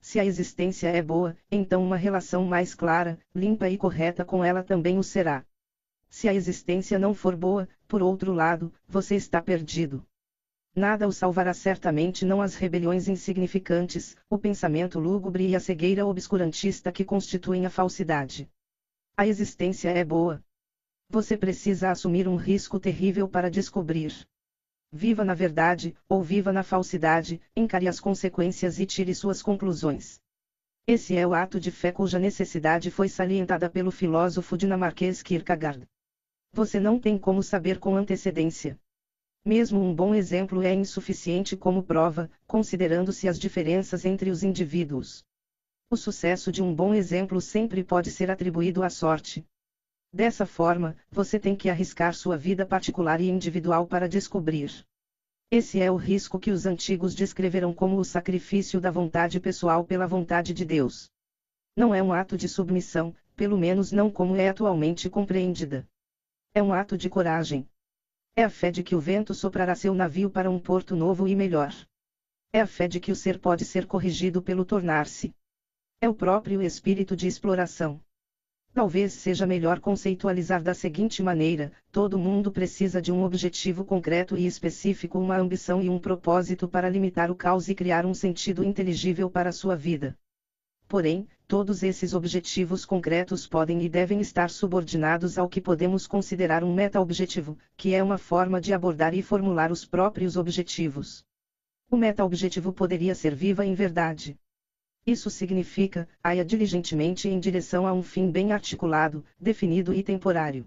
Se 0.00 0.20
a 0.20 0.24
existência 0.24 0.88
é 0.88 1.02
boa, 1.02 1.36
então 1.50 1.82
uma 1.82 1.96
relação 1.96 2.44
mais 2.44 2.72
clara, 2.72 3.18
limpa 3.34 3.68
e 3.68 3.76
correta 3.76 4.24
com 4.24 4.44
ela 4.44 4.62
também 4.62 4.96
o 4.96 5.02
será. 5.02 5.44
Se 6.08 6.28
a 6.28 6.34
existência 6.34 7.00
não 7.00 7.14
for 7.14 7.34
boa, 7.34 7.68
por 7.88 8.00
outro 8.00 8.32
lado, 8.32 8.72
você 8.86 9.16
está 9.16 9.42
perdido. 9.42 10.06
Nada 10.74 11.06
o 11.06 11.12
salvará 11.12 11.52
certamente 11.52 12.24
não 12.24 12.40
as 12.40 12.54
rebeliões 12.54 13.06
insignificantes, 13.06 14.16
o 14.30 14.38
pensamento 14.38 14.98
lúgubre 14.98 15.46
e 15.46 15.54
a 15.54 15.60
cegueira 15.60 16.06
obscurantista 16.06 16.90
que 16.90 17.04
constituem 17.04 17.66
a 17.66 17.70
falsidade. 17.70 18.50
A 19.14 19.26
existência 19.26 19.90
é 19.90 20.02
boa. 20.02 20.42
Você 21.10 21.36
precisa 21.36 21.90
assumir 21.90 22.26
um 22.26 22.36
risco 22.36 22.80
terrível 22.80 23.28
para 23.28 23.50
descobrir. 23.50 24.14
Viva 24.90 25.22
na 25.22 25.34
verdade, 25.34 25.94
ou 26.08 26.22
viva 26.22 26.54
na 26.54 26.62
falsidade, 26.62 27.38
encare 27.54 27.86
as 27.86 28.00
consequências 28.00 28.80
e 28.80 28.86
tire 28.86 29.14
suas 29.14 29.42
conclusões. 29.42 30.18
Esse 30.86 31.14
é 31.14 31.26
o 31.26 31.34
ato 31.34 31.60
de 31.60 31.70
fé 31.70 31.92
cuja 31.92 32.18
necessidade 32.18 32.90
foi 32.90 33.10
salientada 33.10 33.68
pelo 33.68 33.90
filósofo 33.90 34.56
dinamarquês 34.56 35.22
Kierkegaard. 35.22 35.86
Você 36.54 36.80
não 36.80 36.98
tem 36.98 37.18
como 37.18 37.42
saber 37.42 37.78
com 37.78 37.94
antecedência. 37.94 38.78
Mesmo 39.44 39.82
um 39.82 39.92
bom 39.92 40.14
exemplo 40.14 40.62
é 40.62 40.72
insuficiente 40.72 41.56
como 41.56 41.82
prova, 41.82 42.30
considerando-se 42.46 43.28
as 43.28 43.40
diferenças 43.40 44.04
entre 44.04 44.30
os 44.30 44.44
indivíduos. 44.44 45.24
O 45.90 45.96
sucesso 45.96 46.52
de 46.52 46.62
um 46.62 46.72
bom 46.72 46.94
exemplo 46.94 47.40
sempre 47.40 47.82
pode 47.82 48.12
ser 48.12 48.30
atribuído 48.30 48.84
à 48.84 48.88
sorte. 48.88 49.44
Dessa 50.12 50.46
forma, 50.46 50.96
você 51.10 51.40
tem 51.40 51.56
que 51.56 51.68
arriscar 51.68 52.14
sua 52.14 52.36
vida 52.36 52.64
particular 52.64 53.20
e 53.20 53.28
individual 53.28 53.84
para 53.84 54.08
descobrir. 54.08 54.86
Esse 55.50 55.80
é 55.80 55.90
o 55.90 55.96
risco 55.96 56.38
que 56.38 56.52
os 56.52 56.64
antigos 56.64 57.12
descreveram 57.12 57.74
como 57.74 57.98
o 57.98 58.04
sacrifício 58.04 58.80
da 58.80 58.92
vontade 58.92 59.40
pessoal 59.40 59.84
pela 59.84 60.06
vontade 60.06 60.54
de 60.54 60.64
Deus. 60.64 61.10
Não 61.76 61.92
é 61.92 62.00
um 62.00 62.12
ato 62.12 62.36
de 62.36 62.48
submissão, 62.48 63.12
pelo 63.34 63.58
menos 63.58 63.90
não 63.90 64.08
como 64.08 64.36
é 64.36 64.48
atualmente 64.48 65.10
compreendida. 65.10 65.84
É 66.54 66.62
um 66.62 66.72
ato 66.72 66.96
de 66.96 67.10
coragem. 67.10 67.68
É 68.34 68.44
a 68.44 68.48
fé 68.48 68.70
de 68.70 68.82
que 68.82 68.94
o 68.94 69.00
vento 69.00 69.34
soprará 69.34 69.74
seu 69.74 69.92
navio 69.92 70.30
para 70.30 70.50
um 70.50 70.58
porto 70.58 70.96
novo 70.96 71.28
e 71.28 71.36
melhor. 71.36 71.74
É 72.50 72.62
a 72.62 72.66
fé 72.66 72.88
de 72.88 72.98
que 72.98 73.12
o 73.12 73.14
ser 73.14 73.38
pode 73.38 73.62
ser 73.62 73.84
corrigido 73.84 74.40
pelo 74.40 74.64
tornar-se. 74.64 75.34
É 76.00 76.08
o 76.08 76.14
próprio 76.14 76.62
espírito 76.62 77.14
de 77.14 77.26
exploração. 77.26 78.00
Talvez 78.72 79.12
seja 79.12 79.46
melhor 79.46 79.80
conceitualizar 79.80 80.62
da 80.62 80.72
seguinte 80.72 81.22
maneira: 81.22 81.72
todo 81.90 82.18
mundo 82.18 82.50
precisa 82.50 83.02
de 83.02 83.12
um 83.12 83.22
objetivo 83.22 83.84
concreto 83.84 84.34
e 84.34 84.46
específico, 84.46 85.18
uma 85.18 85.36
ambição 85.36 85.82
e 85.82 85.90
um 85.90 85.98
propósito 85.98 86.66
para 86.66 86.88
limitar 86.88 87.30
o 87.30 87.34
caos 87.34 87.68
e 87.68 87.74
criar 87.74 88.06
um 88.06 88.14
sentido 88.14 88.64
inteligível 88.64 89.28
para 89.28 89.52
sua 89.52 89.76
vida. 89.76 90.16
Porém, 90.92 91.26
todos 91.48 91.82
esses 91.82 92.12
objetivos 92.12 92.84
concretos 92.84 93.46
podem 93.46 93.82
e 93.82 93.88
devem 93.88 94.20
estar 94.20 94.50
subordinados 94.50 95.38
ao 95.38 95.48
que 95.48 95.58
podemos 95.58 96.06
considerar 96.06 96.62
um 96.62 96.74
meta-objetivo, 96.74 97.56
que 97.78 97.94
é 97.94 98.02
uma 98.02 98.18
forma 98.18 98.60
de 98.60 98.74
abordar 98.74 99.14
e 99.14 99.22
formular 99.22 99.72
os 99.72 99.86
próprios 99.86 100.36
objetivos. 100.36 101.24
O 101.90 101.96
meta-objetivo 101.96 102.74
poderia 102.74 103.14
ser 103.14 103.34
viva 103.34 103.64
em 103.64 103.72
verdade. 103.72 104.38
Isso 105.06 105.30
significa, 105.30 106.06
aia 106.22 106.44
diligentemente 106.44 107.26
em 107.26 107.40
direção 107.40 107.86
a 107.86 107.92
um 107.94 108.02
fim 108.02 108.30
bem 108.30 108.52
articulado, 108.52 109.24
definido 109.40 109.94
e 109.94 110.02
temporário. 110.02 110.66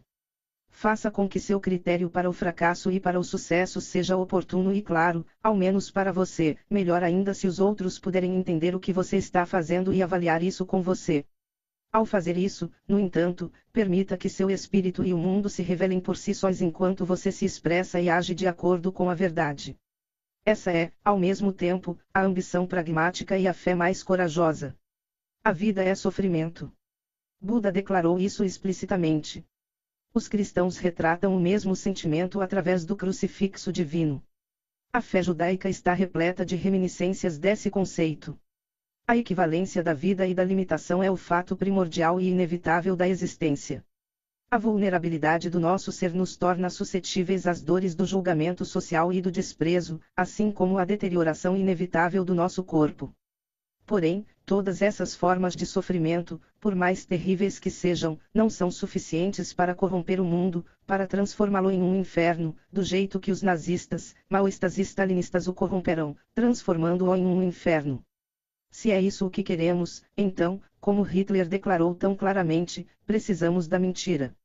Faça 0.78 1.10
com 1.10 1.26
que 1.28 1.40
seu 1.40 1.58
critério 1.58 2.10
para 2.10 2.30
o 2.30 2.34
fracasso 2.34 2.92
e 2.92 3.00
para 3.00 3.18
o 3.18 3.24
sucesso 3.24 3.80
seja 3.80 4.18
oportuno 4.18 4.74
e 4.74 4.82
claro, 4.82 5.26
ao 5.42 5.56
menos 5.56 5.90
para 5.90 6.12
você, 6.12 6.58
melhor 6.70 7.02
ainda 7.02 7.34
se 7.34 7.48
os 7.48 7.62
outros 7.62 7.98
puderem 7.98 8.36
entender 8.36 8.76
o 8.76 8.80
que 8.80 8.92
você 8.92 9.16
está 9.16 9.46
fazendo 9.46 9.94
e 9.94 10.04
avaliar 10.04 10.44
isso 10.44 10.66
com 10.66 10.82
você. 10.82 11.26
Ao 11.94 12.06
fazer 12.06 12.36
isso, 12.36 12.70
no 12.86 13.00
entanto, 13.00 13.50
permita 13.72 14.18
que 14.18 14.28
seu 14.28 14.50
espírito 14.50 15.06
e 15.06 15.14
o 15.14 15.18
mundo 15.18 15.48
se 15.48 15.64
revelem 15.64 16.02
por 16.02 16.18
si 16.18 16.34
sós 16.34 16.62
enquanto 16.62 17.06
você 17.06 17.32
se 17.32 17.46
expressa 17.46 18.02
e 18.02 18.10
age 18.10 18.36
de 18.36 18.46
acordo 18.46 18.92
com 18.92 19.10
a 19.10 19.16
verdade. 19.16 19.78
Essa 20.44 20.74
é, 20.74 20.92
ao 21.06 21.18
mesmo 21.18 21.54
tempo, 21.54 21.98
a 22.14 22.22
ambição 22.22 22.68
pragmática 22.68 23.38
e 23.38 23.48
a 23.48 23.54
fé 23.54 23.74
mais 23.74 24.04
corajosa. 24.04 24.76
A 25.42 25.54
vida 25.54 25.82
é 25.82 25.96
sofrimento. 25.96 26.70
Buda 27.40 27.72
declarou 27.72 28.20
isso 28.20 28.44
explicitamente. 28.44 29.46
Os 30.16 30.30
cristãos 30.30 30.78
retratam 30.78 31.36
o 31.36 31.40
mesmo 31.42 31.76
sentimento 31.76 32.40
através 32.40 32.86
do 32.86 32.96
crucifixo 32.96 33.70
divino. 33.70 34.24
A 34.94 35.02
fé 35.02 35.22
judaica 35.22 35.68
está 35.68 35.92
repleta 35.92 36.46
de 36.46 36.56
reminiscências 36.56 37.38
desse 37.38 37.70
conceito. 37.70 38.40
A 39.06 39.18
equivalência 39.18 39.84
da 39.84 39.94
vida 39.94 40.26
e 40.26 40.34
da 40.34 40.42
limitação 40.42 41.04
é 41.04 41.12
o 41.12 41.18
fato 41.18 41.54
primordial 41.54 42.18
e 42.18 42.30
inevitável 42.30 42.96
da 42.96 43.10
existência. 43.10 43.84
A 44.50 44.58
vulnerabilidade 44.58 45.50
do 45.50 45.60
nosso 45.60 45.92
ser 45.92 46.14
nos 46.14 46.38
torna 46.38 46.70
suscetíveis 46.70 47.46
às 47.46 47.62
dores 47.62 47.94
do 47.94 48.06
julgamento 48.06 48.64
social 48.64 49.12
e 49.12 49.22
do 49.22 49.30
desprezo, 49.30 50.00
assim 50.16 50.50
como 50.50 50.78
a 50.78 50.86
deterioração 50.86 51.58
inevitável 51.58 52.24
do 52.24 52.34
nosso 52.34 52.64
corpo. 52.64 53.14
Porém, 53.86 54.26
todas 54.46 54.82
essas 54.82 55.16
formas 55.16 55.56
de 55.56 55.66
sofrimento, 55.66 56.40
por 56.60 56.76
mais 56.76 57.06
terríveis 57.06 57.58
que 57.58 57.72
sejam, 57.72 58.20
não 58.34 58.50
são 58.50 58.70
suficientes 58.70 59.52
para 59.52 59.74
corromper 59.74 60.22
o 60.22 60.26
mundo, 60.26 60.64
para 60.86 61.08
transformá-lo 61.08 61.72
em 61.72 61.82
um 61.82 62.00
inferno, 62.00 62.56
do 62.72 62.84
jeito 62.84 63.20
que 63.20 63.32
os 63.32 63.42
nazistas, 63.42 64.16
maoístas 64.30 64.78
e 64.78 64.82
stalinistas 64.82 65.48
o 65.48 65.54
corromperão, 65.54 66.16
transformando-o 66.34 67.16
em 67.16 67.26
um 67.26 67.42
inferno. 67.42 68.04
Se 68.70 68.92
é 68.92 69.02
isso 69.02 69.26
o 69.26 69.30
que 69.30 69.42
queremos, 69.42 70.04
então, 70.16 70.62
como 70.80 71.02
Hitler 71.02 71.48
declarou 71.48 71.96
tão 71.96 72.16
claramente, 72.16 72.86
precisamos 73.06 73.68
da 73.68 73.80
mentira. 73.80 74.36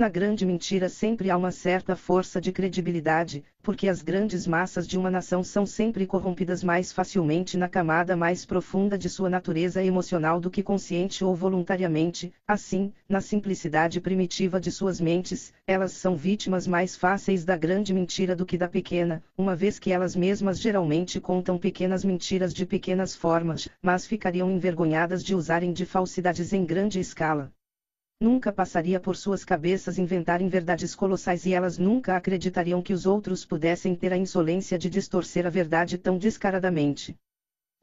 Na 0.00 0.08
grande 0.08 0.46
mentira 0.46 0.88
sempre 0.88 1.30
há 1.30 1.36
uma 1.36 1.52
certa 1.52 1.94
força 1.94 2.40
de 2.40 2.50
credibilidade, 2.50 3.44
porque 3.62 3.86
as 3.86 4.00
grandes 4.00 4.46
massas 4.46 4.88
de 4.88 4.96
uma 4.96 5.10
nação 5.10 5.44
são 5.44 5.66
sempre 5.66 6.06
corrompidas 6.06 6.64
mais 6.64 6.90
facilmente 6.90 7.58
na 7.58 7.68
camada 7.68 8.16
mais 8.16 8.46
profunda 8.46 8.96
de 8.96 9.10
sua 9.10 9.28
natureza 9.28 9.84
emocional 9.84 10.40
do 10.40 10.50
que 10.50 10.62
consciente 10.62 11.22
ou 11.22 11.34
voluntariamente, 11.34 12.32
assim, 12.48 12.94
na 13.06 13.20
simplicidade 13.20 14.00
primitiva 14.00 14.58
de 14.58 14.70
suas 14.70 14.98
mentes, 14.98 15.52
elas 15.66 15.92
são 15.92 16.16
vítimas 16.16 16.66
mais 16.66 16.96
fáceis 16.96 17.44
da 17.44 17.54
grande 17.54 17.92
mentira 17.92 18.34
do 18.34 18.46
que 18.46 18.56
da 18.56 18.68
pequena, 18.68 19.22
uma 19.36 19.54
vez 19.54 19.78
que 19.78 19.92
elas 19.92 20.16
mesmas 20.16 20.58
geralmente 20.58 21.20
contam 21.20 21.58
pequenas 21.58 22.02
mentiras 22.02 22.54
de 22.54 22.64
pequenas 22.64 23.14
formas, 23.14 23.68
mas 23.82 24.06
ficariam 24.06 24.50
envergonhadas 24.50 25.22
de 25.22 25.34
usarem 25.34 25.74
de 25.74 25.84
falsidades 25.84 26.54
em 26.54 26.64
grande 26.64 26.98
escala. 26.98 27.52
Nunca 28.22 28.52
passaria 28.52 29.00
por 29.00 29.16
suas 29.16 29.46
cabeças 29.46 29.98
inventarem 29.98 30.46
verdades 30.46 30.94
colossais 30.94 31.46
e 31.46 31.54
elas 31.54 31.78
nunca 31.78 32.16
acreditariam 32.16 32.82
que 32.82 32.92
os 32.92 33.06
outros 33.06 33.46
pudessem 33.46 33.96
ter 33.96 34.12
a 34.12 34.16
insolência 34.16 34.78
de 34.78 34.90
distorcer 34.90 35.46
a 35.46 35.50
verdade 35.50 35.96
tão 35.96 36.18
descaradamente. 36.18 37.16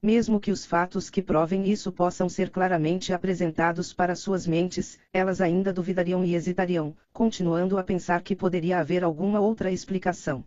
Mesmo 0.04 0.40
que 0.40 0.52
os 0.52 0.64
fatos 0.64 1.10
que 1.10 1.24
provem 1.24 1.68
isso 1.68 1.92
possam 1.92 2.30
ser 2.30 2.52
claramente 2.52 3.12
apresentados 3.12 3.92
para 3.92 4.16
suas 4.16 4.46
mentes, 4.46 5.00
elas 5.12 5.42
ainda 5.42 5.74
duvidariam 5.74 6.24
e 6.24 6.36
hesitariam, 6.36 6.96
continuando 7.12 7.80
a 7.80 7.84
pensar 7.84 8.22
que 8.22 8.36
poderia 8.36 8.78
haver 8.78 9.04
alguma 9.04 9.40
outra 9.40 9.72
explicação. 9.72 10.46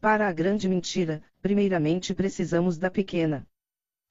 Para 0.00 0.28
a 0.28 0.32
grande 0.32 0.68
mentira, 0.68 1.20
primeiramente 1.42 2.14
precisamos 2.14 2.78
da 2.78 2.88
pequena. 2.88 3.44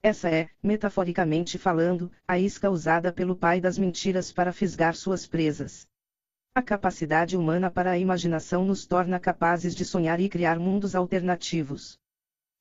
Essa 0.03 0.29
é, 0.29 0.49
metaforicamente 0.61 1.57
falando, 1.57 2.11
a 2.27 2.37
isca 2.39 2.69
usada 2.69 3.11
pelo 3.11 3.35
pai 3.35 3.59
das 3.59 3.77
mentiras 3.77 4.31
para 4.31 4.53
fisgar 4.53 4.95
suas 4.95 5.25
presas. 5.25 5.87
A 6.53 6.61
capacidade 6.61 7.35
humana 7.35 7.69
para 7.69 7.91
a 7.91 7.97
imaginação 7.97 8.65
nos 8.65 8.85
torna 8.85 9.19
capazes 9.19 9.75
de 9.75 9.83
sonhar 9.83 10.19
e 10.19 10.29
criar 10.29 10.59
mundos 10.59 10.95
alternativos. 10.95 11.99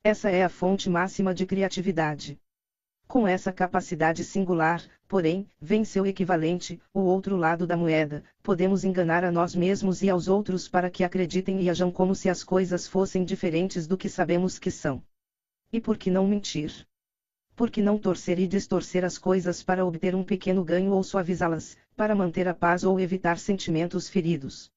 Essa 0.02 0.30
é 0.30 0.44
a 0.44 0.48
fonte 0.48 0.88
máxima 0.88 1.34
de 1.34 1.46
criatividade. 1.46 2.40
Com 3.06 3.26
essa 3.26 3.52
capacidade 3.52 4.24
singular, 4.24 4.82
porém, 5.06 5.48
vem 5.60 5.84
seu 5.84 6.04
equivalente, 6.06 6.80
o 6.92 7.00
outro 7.00 7.36
lado 7.36 7.66
da 7.66 7.76
moeda, 7.76 8.24
podemos 8.42 8.82
enganar 8.82 9.24
a 9.24 9.30
nós 9.30 9.54
mesmos 9.54 10.02
e 10.02 10.10
aos 10.10 10.26
outros 10.26 10.68
para 10.68 10.90
que 10.90 11.04
acreditem 11.04 11.62
e 11.62 11.70
ajam 11.70 11.90
como 11.92 12.14
se 12.14 12.28
as 12.28 12.42
coisas 12.42 12.88
fossem 12.88 13.24
diferentes 13.24 13.86
do 13.86 13.96
que 13.96 14.08
sabemos 14.08 14.58
que 14.58 14.70
são. 14.70 15.02
E 15.72 15.80
por 15.80 15.96
que 15.96 16.10
não 16.10 16.26
mentir? 16.26 16.86
Por 17.56 17.70
que 17.70 17.80
não 17.80 17.96
torcer 17.96 18.38
e 18.38 18.46
distorcer 18.46 19.02
as 19.02 19.16
coisas 19.16 19.62
para 19.62 19.82
obter 19.82 20.14
um 20.14 20.22
pequeno 20.22 20.62
ganho 20.62 20.92
ou 20.92 21.02
suavizá-las, 21.02 21.74
para 21.96 22.14
manter 22.14 22.46
a 22.46 22.52
paz 22.52 22.84
ou 22.84 23.00
evitar 23.00 23.38
sentimentos 23.38 24.10
feridos? 24.10 24.70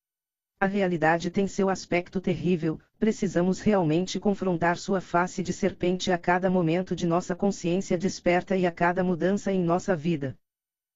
A 0.62 0.66
realidade 0.66 1.30
tem 1.30 1.46
seu 1.46 1.70
aspecto 1.70 2.22
terrível, 2.22 2.80
precisamos 2.98 3.60
realmente 3.60 4.18
confrontar 4.18 4.78
sua 4.78 5.02
face 5.02 5.44
de 5.44 5.52
serpente 5.52 6.10
a 6.10 6.18
cada 6.18 6.50
momento 6.50 6.96
de 6.96 7.06
nossa 7.06 7.36
consciência 7.36 7.98
desperta 7.98 8.56
e 8.56 8.66
a 8.66 8.72
cada 8.72 9.04
mudança 9.04 9.52
em 9.52 9.62
nossa 9.62 9.94
vida. 9.94 10.34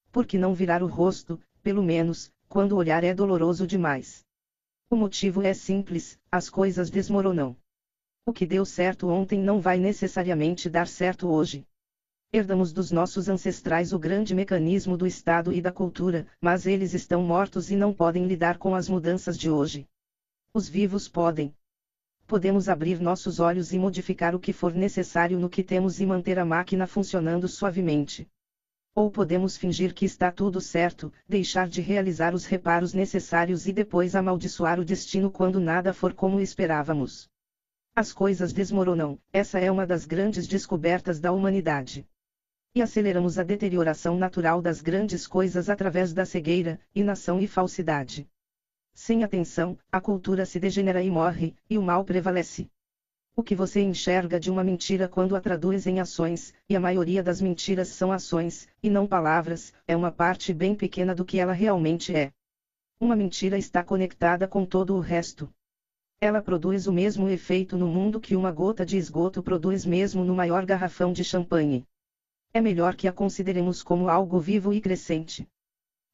Por 0.10 0.26
que 0.26 0.38
não 0.38 0.54
virar 0.54 0.82
o 0.82 0.88
rosto, 0.88 1.38
pelo 1.62 1.84
menos, 1.84 2.32
quando 2.48 2.72
o 2.72 2.78
olhar 2.78 3.04
é 3.04 3.14
doloroso 3.14 3.68
demais? 3.68 4.24
O 4.90 4.96
motivo 4.96 5.42
é 5.42 5.54
simples: 5.54 6.18
as 6.32 6.50
coisas 6.50 6.90
desmoronam. 6.90 7.58
O 8.26 8.32
que 8.32 8.46
deu 8.46 8.64
certo 8.64 9.10
ontem 9.10 9.38
não 9.38 9.60
vai 9.60 9.78
necessariamente 9.78 10.70
dar 10.70 10.88
certo 10.88 11.28
hoje. 11.28 11.66
Herdamos 12.36 12.74
dos 12.74 12.92
nossos 12.92 13.30
ancestrais 13.30 13.94
o 13.94 14.00
grande 14.00 14.34
mecanismo 14.34 14.98
do 14.98 15.06
Estado 15.06 15.54
e 15.54 15.62
da 15.62 15.72
cultura, 15.72 16.26
mas 16.42 16.66
eles 16.66 16.96
estão 16.96 17.22
mortos 17.22 17.70
e 17.70 17.76
não 17.76 17.94
podem 17.94 18.26
lidar 18.26 18.58
com 18.58 18.74
as 18.74 18.90
mudanças 18.90 19.38
de 19.38 19.52
hoje. 19.52 19.88
Os 20.52 20.68
vivos 20.68 21.08
podem. 21.08 21.54
Podemos 22.26 22.70
abrir 22.70 23.00
nossos 23.00 23.40
olhos 23.40 23.72
e 23.72 23.78
modificar 23.78 24.34
o 24.34 24.40
que 24.40 24.52
for 24.52 24.74
necessário 24.74 25.38
no 25.38 25.48
que 25.48 25.64
temos 25.64 26.00
e 26.00 26.08
manter 26.08 26.40
a 26.40 26.44
máquina 26.44 26.88
funcionando 26.88 27.48
suavemente. 27.48 28.28
Ou 28.96 29.12
podemos 29.12 29.56
fingir 29.56 29.94
que 29.94 30.04
está 30.04 30.32
tudo 30.32 30.60
certo, 30.60 31.14
deixar 31.30 31.68
de 31.68 31.82
realizar 31.82 32.34
os 32.34 32.46
reparos 32.46 32.96
necessários 32.96 33.68
e 33.68 33.72
depois 33.72 34.16
amaldiçoar 34.16 34.80
o 34.80 34.86
destino 34.86 35.30
quando 35.30 35.60
nada 35.60 35.94
for 35.94 36.16
como 36.16 36.40
esperávamos. 36.40 37.30
As 37.96 38.12
coisas 38.12 38.52
desmoronam, 38.52 39.20
essa 39.32 39.60
é 39.60 39.70
uma 39.70 39.86
das 39.86 40.04
grandes 40.04 40.48
descobertas 40.48 41.20
da 41.20 41.32
humanidade 41.32 42.08
e 42.76 42.82
aceleramos 42.82 43.38
a 43.38 43.44
deterioração 43.44 44.18
natural 44.18 44.60
das 44.60 44.82
grandes 44.82 45.28
coisas 45.28 45.70
através 45.70 46.12
da 46.12 46.26
cegueira, 46.26 46.80
inação 46.96 47.40
e 47.40 47.46
falsidade. 47.46 48.28
Sem 48.96 49.24
atenção, 49.24 49.78
a 49.92 50.02
cultura 50.02 50.44
se 50.44 50.60
degenera 50.60 51.04
e 51.04 51.10
morre, 51.10 51.56
e 51.70 51.78
o 51.78 51.84
mal 51.84 52.04
prevalece. 52.04 52.68
O 53.36 53.44
que 53.44 53.54
você 53.54 53.82
enxerga 53.82 54.40
de 54.40 54.50
uma 54.50 54.64
mentira 54.64 55.08
quando 55.08 55.36
a 55.36 55.42
traduz 55.42 55.86
em 55.86 56.00
ações, 56.00 56.52
e 56.68 56.76
a 56.76 56.80
maioria 56.80 57.22
das 57.22 57.40
mentiras 57.40 57.90
são 57.90 58.12
ações, 58.12 58.68
e 58.82 58.90
não 58.90 59.06
palavras, 59.06 59.72
é 59.88 59.96
uma 59.96 60.12
parte 60.12 60.52
bem 60.52 60.74
pequena 60.74 61.14
do 61.14 61.24
que 61.24 61.38
ela 61.38 61.54
realmente 61.54 62.16
é. 62.16 62.32
Uma 63.00 63.16
mentira 63.16 63.56
está 63.56 63.84
conectada 63.84 64.48
com 64.48 64.66
todo 64.66 64.96
o 64.96 65.00
resto. 65.00 65.48
Ela 66.20 66.42
produz 66.42 66.88
o 66.88 66.94
mesmo 66.94 67.30
efeito 67.30 67.78
no 67.78 67.88
mundo 67.88 68.20
que 68.20 68.36
uma 68.36 68.52
gota 68.52 68.84
de 68.84 68.98
esgoto 68.98 69.44
produz 69.44 69.86
mesmo 69.86 70.24
no 70.24 70.34
maior 70.34 70.66
garrafão 70.66 71.14
de 71.14 71.24
champanhe 71.24 71.86
é 72.56 72.62
melhor 72.62 72.96
que 72.96 73.08
a 73.08 73.12
consideremos 73.12 73.82
como 73.82 74.08
algo 74.08 74.40
vivo 74.40 74.72
e 74.74 74.80
crescente. 74.80 75.48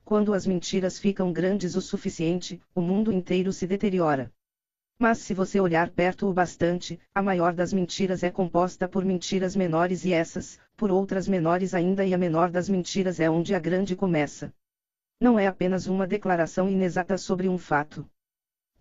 Quando 0.05 0.33
as 0.33 0.47
mentiras 0.47 0.97
ficam 0.97 1.33
grandes 1.33 1.75
o 1.75 1.81
suficiente, 1.81 2.61
o 2.73 2.79
mundo 2.79 3.11
inteiro 3.11 3.51
se 3.51 3.67
deteriora. 3.67 4.31
Mas 4.97 5.17
se 5.17 5.33
você 5.33 5.59
olhar 5.59 5.89
perto 5.89 6.29
o 6.29 6.33
bastante, 6.33 6.97
a 7.13 7.21
maior 7.21 7.53
das 7.53 7.73
mentiras 7.73 8.23
é 8.23 8.31
composta 8.31 8.87
por 8.87 9.03
mentiras 9.03 9.53
menores 9.53 10.05
e 10.05 10.13
essas, 10.13 10.57
por 10.77 10.89
outras 10.91 11.27
menores 11.27 11.73
ainda 11.73 12.05
e 12.05 12.13
a 12.13 12.17
menor 12.17 12.49
das 12.49 12.69
mentiras 12.69 13.19
é 13.19 13.29
onde 13.29 13.53
a 13.53 13.59
grande 13.59 13.93
começa. 13.93 14.53
Não 15.19 15.37
é 15.37 15.45
apenas 15.45 15.87
uma 15.87 16.07
declaração 16.07 16.69
inexata 16.69 17.17
sobre 17.17 17.49
um 17.49 17.57
fato. 17.57 18.09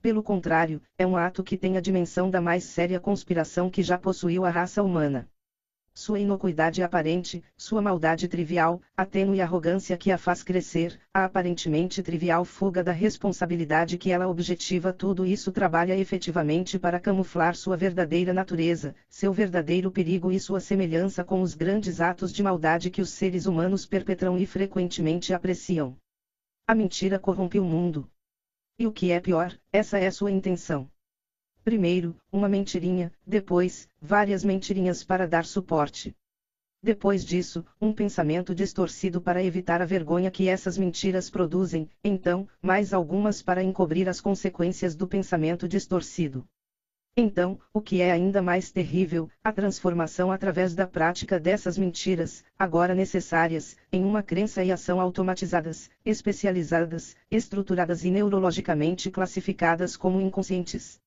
Pelo 0.01 0.23
contrário, 0.23 0.81
é 0.97 1.05
um 1.05 1.17
ato 1.17 1.43
que 1.43 1.57
tem 1.57 1.77
a 1.77 1.81
dimensão 1.81 2.31
da 2.31 2.41
mais 2.41 2.63
séria 2.63 3.01
conspiração 3.01 3.69
que 3.69 3.83
já 3.83 3.99
possuiu 3.99 4.45
a 4.45 4.51
raça 4.51 4.81
humana 4.81 5.29
sua 5.99 6.21
inocuidade 6.21 6.81
aparente, 6.81 7.43
sua 7.57 7.83
maldade 7.83 8.29
trivial, 8.29 8.81
a 8.97 9.05
tênue 9.05 9.41
arrogância 9.41 9.97
que 9.97 10.13
a 10.13 10.17
faz 10.17 10.45
crescer, 10.45 10.97
a 11.13 11.25
aparentemente 11.25 12.05
trivial 12.05 12.45
fuga 12.45 12.85
da 12.85 12.93
responsabilidade 12.93 13.99
que 13.99 14.13
ela 14.13 14.29
objetiva 14.29 14.93
tudo 14.93 15.27
isso 15.27 15.51
trabalha 15.51 15.99
efetivamente 15.99 16.79
para 16.79 17.01
camuflar 17.01 17.57
sua 17.57 17.77
verdadeira 17.77 18.33
natureza, 18.33 18.95
seu 19.09 19.33
verdadeiro 19.33 19.91
perigo 19.91 20.31
e 20.31 20.39
sua 20.39 20.61
semelhança 20.61 21.25
com 21.25 21.43
os 21.43 21.55
grandes 21.55 22.01
atos 22.01 22.33
de 22.33 22.45
maldade 22.45 22.91
que 22.91 23.03
os 23.03 23.11
seres 23.11 23.47
humanos 23.47 23.85
perpetram 23.85 24.39
e 24.39 24.47
frequentemente 24.47 25.35
apreciam. 25.35 25.97
A 26.65 26.77
mentira 26.77 27.19
corrompe 27.19 27.59
o 27.59 27.65
mundo. 27.65 28.09
E 28.79 28.87
o 28.87 28.93
que 28.93 29.11
é 29.11 29.19
pior, 29.19 29.53
essa 29.73 29.99
é 29.99 30.09
sua 30.13 30.31
intenção. 30.31 30.89
Primeiro, 31.69 32.17
uma 32.33 32.49
mentirinha, 32.49 33.13
depois, 33.27 33.91
várias 34.01 34.43
mentirinhas 34.43 35.05
para 35.05 35.29
dar 35.29 35.45
suporte. 35.45 36.17
Depois 36.83 37.23
disso, 37.23 37.63
um 37.79 37.93
pensamento 37.93 38.55
distorcido 38.55 39.21
para 39.21 39.45
evitar 39.45 39.83
a 39.83 39.85
vergonha 39.85 40.31
que 40.31 40.49
essas 40.49 40.79
mentiras 40.79 41.29
produzem, 41.29 41.87
então, 42.03 42.49
mais 42.63 42.95
algumas 42.95 43.43
para 43.43 43.63
encobrir 43.63 44.09
as 44.09 44.19
consequências 44.19 44.97
do 44.97 45.07
pensamento 45.07 45.69
distorcido. 45.69 46.43
Então, 47.15 47.61
o 47.71 47.83
que 47.83 48.01
é 48.01 48.13
ainda 48.13 48.41
mais 48.41 48.71
terrível, 48.71 49.29
a 49.45 49.53
transformação 49.53 50.33
através 50.33 50.75
da 50.75 50.87
prática 50.87 51.39
dessas 51.39 51.77
mentiras, 51.77 52.43
agora 52.59 52.95
necessárias, 52.95 53.77
em 53.93 54.07
uma 54.07 54.23
crença 54.23 54.65
e 54.65 54.73
ação 54.73 55.03
automatizadas, 55.03 55.91
especializadas, 56.03 57.15
estruturadas 57.31 58.05
e 58.07 58.11
neurologicamente 58.11 59.11
classificadas 59.11 59.99
como 59.99 60.19
inconscientes. 60.19 60.99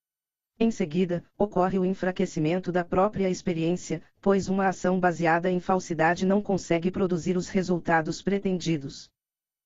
Em 0.64 0.70
seguida, 0.70 1.26
ocorre 1.40 1.80
o 1.80 1.84
enfraquecimento 1.84 2.72
da 2.72 2.86
própria 2.86 3.28
experiência, 3.28 4.00
pois 4.22 4.48
uma 4.48 4.68
ação 4.68 5.00
baseada 5.00 5.50
em 5.50 5.60
falsidade 5.60 6.24
não 6.24 6.40
consegue 6.40 6.92
produzir 6.92 7.36
os 7.36 7.50
resultados 7.50 8.22
pretendidos. 8.22 9.10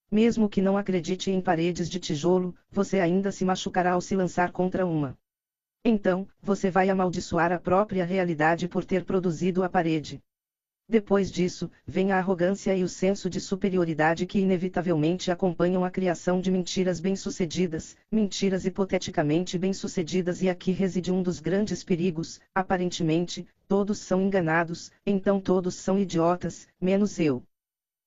Mesmo 0.09 0.47
que 0.47 0.61
não 0.61 0.77
acredite 0.77 1.29
em 1.29 1.41
paredes 1.41 1.89
de 1.89 1.99
tijolo, 1.99 2.55
você 2.71 3.01
ainda 3.01 3.29
se 3.29 3.43
machucará 3.43 3.91
ao 3.91 3.99
se 3.99 4.15
lançar 4.15 4.53
contra 4.53 4.85
uma. 4.85 5.17
Então, 5.83 6.29
você 6.41 6.71
vai 6.71 6.89
amaldiçoar 6.89 7.51
a 7.51 7.59
própria 7.59 8.05
realidade 8.05 8.65
por 8.69 8.85
ter 8.85 9.03
produzido 9.03 9.65
a 9.65 9.69
parede. 9.69 10.23
Depois 10.87 11.31
disso, 11.31 11.71
vem 11.85 12.11
a 12.11 12.19
arrogância 12.19 12.75
e 12.77 12.83
o 12.83 12.87
senso 12.87 13.27
de 13.27 13.41
superioridade 13.41 14.27
que 14.27 14.37
inevitavelmente 14.37 15.31
acompanham 15.31 15.83
a 15.83 15.89
criação 15.89 16.39
de 16.39 16.51
mentiras 16.51 16.99
bem-sucedidas, 16.99 17.97
mentiras 18.11 18.65
hipoteticamente 18.65 19.57
bem-sucedidas 19.57 20.43
e 20.43 20.49
aqui 20.49 20.71
reside 20.71 21.11
um 21.11 21.23
dos 21.23 21.39
grandes 21.39 21.83
perigos, 21.83 22.39
aparentemente, 22.53 23.47
todos 23.67 23.97
são 23.97 24.21
enganados, 24.21 24.91
então 25.03 25.41
todos 25.41 25.73
são 25.73 25.97
idiotas, 25.97 26.67
menos 26.79 27.19
eu. 27.19 27.41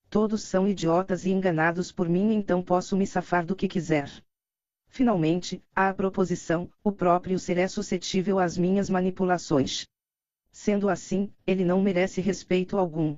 Todos 0.09 0.43
são 0.43 0.69
idiotas 0.69 1.27
e 1.27 1.31
enganados 1.31 1.91
por 1.91 2.09
mim 2.09 2.33
então 2.33 2.63
posso 2.63 2.97
me 2.97 3.09
safar 3.09 3.45
do 3.45 3.57
que 3.57 3.67
quiser. 3.67 4.09
Finalmente, 4.87 5.61
há 5.75 5.89
a 5.89 5.95
proposição, 5.95 6.71
o 6.85 6.93
próprio 6.93 7.41
ser 7.41 7.59
é 7.59 7.67
suscetível 7.67 8.39
às 8.39 8.57
minhas 8.57 8.89
manipulações. 8.89 9.85
Sendo 10.51 10.89
assim, 10.89 11.33
ele 11.47 11.65
não 11.65 11.81
merece 11.81 12.21
respeito 12.21 12.77
algum. 12.77 13.17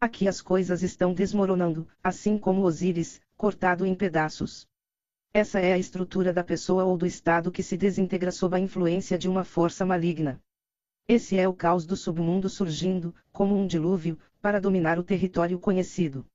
Aqui 0.00 0.26
as 0.26 0.40
coisas 0.40 0.82
estão 0.82 1.12
desmoronando, 1.12 1.88
assim 2.02 2.38
como 2.38 2.62
Osíris, 2.62 3.20
cortado 3.36 3.84
em 3.86 3.94
pedaços. 3.94 4.66
Essa 5.32 5.60
é 5.60 5.72
a 5.72 5.78
estrutura 5.78 6.32
da 6.32 6.42
pessoa 6.42 6.84
ou 6.84 6.96
do 6.96 7.06
Estado 7.06 7.52
que 7.52 7.62
se 7.62 7.76
desintegra 7.76 8.32
sob 8.32 8.56
a 8.56 8.58
influência 8.58 9.16
de 9.16 9.28
uma 9.28 9.44
força 9.44 9.86
maligna. 9.86 10.42
Esse 11.06 11.38
é 11.38 11.48
o 11.48 11.54
caos 11.54 11.86
do 11.86 11.96
submundo 11.96 12.48
surgindo, 12.48 13.14
como 13.32 13.56
um 13.56 13.66
dilúvio, 13.66 14.18
para 14.40 14.60
dominar 14.60 14.98
o 14.98 15.04
território 15.04 15.58
conhecido. 15.58 16.26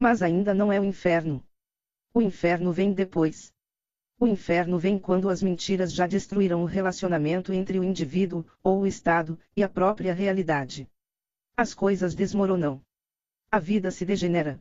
Mas 0.00 0.20
ainda 0.20 0.52
não 0.52 0.72
é 0.72 0.80
o 0.80 0.84
inferno. 0.84 1.44
O 2.12 2.20
inferno 2.20 2.72
vem 2.72 2.92
depois. 2.92 3.53
O 4.24 4.26
inferno 4.26 4.78
vem 4.78 4.98
quando 4.98 5.28
as 5.28 5.42
mentiras 5.42 5.92
já 5.92 6.06
destruíram 6.06 6.62
o 6.62 6.64
relacionamento 6.64 7.52
entre 7.52 7.78
o 7.78 7.84
indivíduo, 7.84 8.42
ou 8.62 8.80
o 8.80 8.86
Estado, 8.86 9.38
e 9.54 9.62
a 9.62 9.68
própria 9.68 10.14
realidade. 10.14 10.88
As 11.54 11.74
coisas 11.74 12.14
desmoronam. 12.14 12.80
A 13.50 13.58
vida 13.58 13.90
se 13.90 14.02
degenera. 14.02 14.58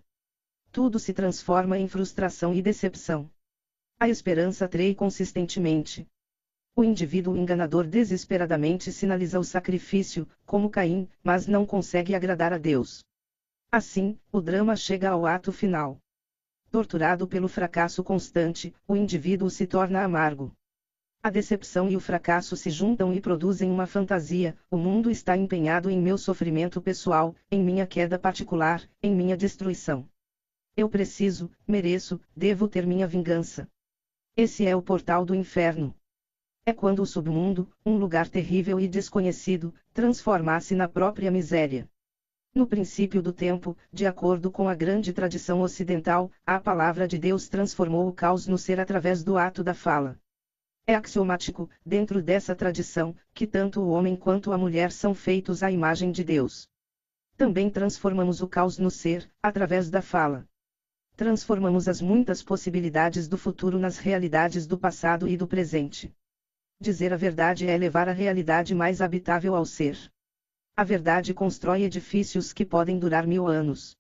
Tudo 0.70 1.00
se 1.00 1.14
transforma 1.14 1.80
em 1.80 1.88
frustração 1.88 2.54
e 2.54 2.62
decepção. 2.62 3.32
A 3.98 4.10
esperança 4.10 4.68
trei 4.68 4.94
consistentemente. 4.94 6.06
O 6.76 6.84
indivíduo 6.84 7.38
enganador 7.38 7.88
desesperadamente 7.88 8.92
sinaliza 8.92 9.40
o 9.40 9.46
sacrifício, 9.46 10.28
como 10.46 10.70
Caim, 10.70 11.08
mas 11.24 11.48
não 11.48 11.66
consegue 11.66 12.14
agradar 12.14 12.52
a 12.52 12.58
Deus. 12.58 13.02
Assim, 13.72 14.20
o 14.30 14.42
drama 14.42 14.76
chega 14.76 15.12
ao 15.12 15.26
ato 15.26 15.54
final. 15.54 16.03
Torturado 16.74 17.28
pelo 17.28 17.48
fracasso 17.48 18.04
constante, 18.04 18.74
o 18.88 18.96
indivíduo 18.96 19.48
se 19.48 19.68
torna 19.68 20.04
amargo. 20.04 20.52
A 21.22 21.30
decepção 21.30 21.88
e 21.88 21.96
o 21.96 22.00
fracasso 22.00 22.58
se 22.58 22.72
juntam 22.72 23.14
e 23.14 23.22
produzem 23.22 23.70
uma 23.70 23.86
fantasia: 23.86 24.58
o 24.72 24.76
mundo 24.76 25.12
está 25.12 25.38
empenhado 25.38 25.88
em 25.88 26.02
meu 26.02 26.18
sofrimento 26.18 26.82
pessoal, 26.82 27.36
em 27.52 27.64
minha 27.64 27.86
queda 27.86 28.18
particular, 28.18 28.82
em 29.04 29.14
minha 29.14 29.38
destruição. 29.38 30.10
Eu 30.76 30.90
preciso, 30.90 31.52
mereço, 31.68 32.20
devo 32.36 32.68
ter 32.68 32.88
minha 32.88 33.06
vingança. 33.06 33.70
Esse 34.36 34.66
é 34.66 34.76
o 34.76 34.82
portal 34.82 35.24
do 35.24 35.36
inferno. 35.36 35.96
É 36.66 36.74
quando 36.74 37.04
o 37.04 37.06
submundo, 37.06 37.72
um 37.86 37.98
lugar 37.98 38.28
terrível 38.28 38.80
e 38.80 38.88
desconhecido, 38.88 39.76
transforma-se 39.94 40.74
na 40.74 40.88
própria 40.88 41.30
miséria. 41.30 41.88
No 42.56 42.68
princípio 42.68 43.20
do 43.20 43.34
tempo, 43.34 43.76
de 43.92 44.06
acordo 44.06 44.52
com 44.52 44.70
a 44.70 44.76
grande 44.76 45.12
tradição 45.12 45.62
ocidental, 45.62 46.32
a 46.46 46.60
palavra 46.60 47.08
de 47.08 47.18
Deus 47.18 47.50
transformou 47.50 48.08
o 48.08 48.14
caos 48.14 48.46
no 48.46 48.60
ser 48.60 48.80
através 48.80 49.24
do 49.24 49.40
ato 49.40 49.64
da 49.64 49.74
fala. 49.74 50.20
É 50.86 50.94
axiomático, 50.94 51.68
dentro 51.84 52.22
dessa 52.22 52.54
tradição, 52.54 53.16
que 53.34 53.48
tanto 53.48 53.82
o 53.82 53.90
homem 53.90 54.16
quanto 54.16 54.52
a 54.52 54.58
mulher 54.58 54.92
são 54.92 55.16
feitos 55.16 55.64
à 55.64 55.72
imagem 55.72 56.12
de 56.12 56.24
Deus. 56.24 56.70
Também 57.36 57.72
transformamos 57.72 58.40
o 58.40 58.48
caos 58.48 58.78
no 58.78 58.92
ser, 58.92 59.28
através 59.42 59.90
da 59.90 60.02
fala. 60.04 60.48
Transformamos 61.16 61.88
as 61.88 62.02
muitas 62.02 62.44
possibilidades 62.44 63.28
do 63.28 63.38
futuro 63.38 63.80
nas 63.80 63.98
realidades 63.98 64.68
do 64.68 64.78
passado 64.78 65.28
e 65.28 65.36
do 65.36 65.48
presente. 65.48 66.16
Dizer 66.80 67.14
a 67.14 67.18
verdade 67.18 67.66
é 67.66 67.76
levar 67.76 68.08
a 68.08 68.12
realidade 68.12 68.76
mais 68.76 69.02
habitável 69.02 69.56
ao 69.56 69.66
ser. 69.66 69.98
A 70.76 70.84
verdade 70.84 71.36
constrói 71.36 71.84
edifícios 71.84 72.52
que 72.52 72.66
podem 72.66 72.98
durar 72.98 73.28
mil 73.28 73.48
anos. 73.48 73.96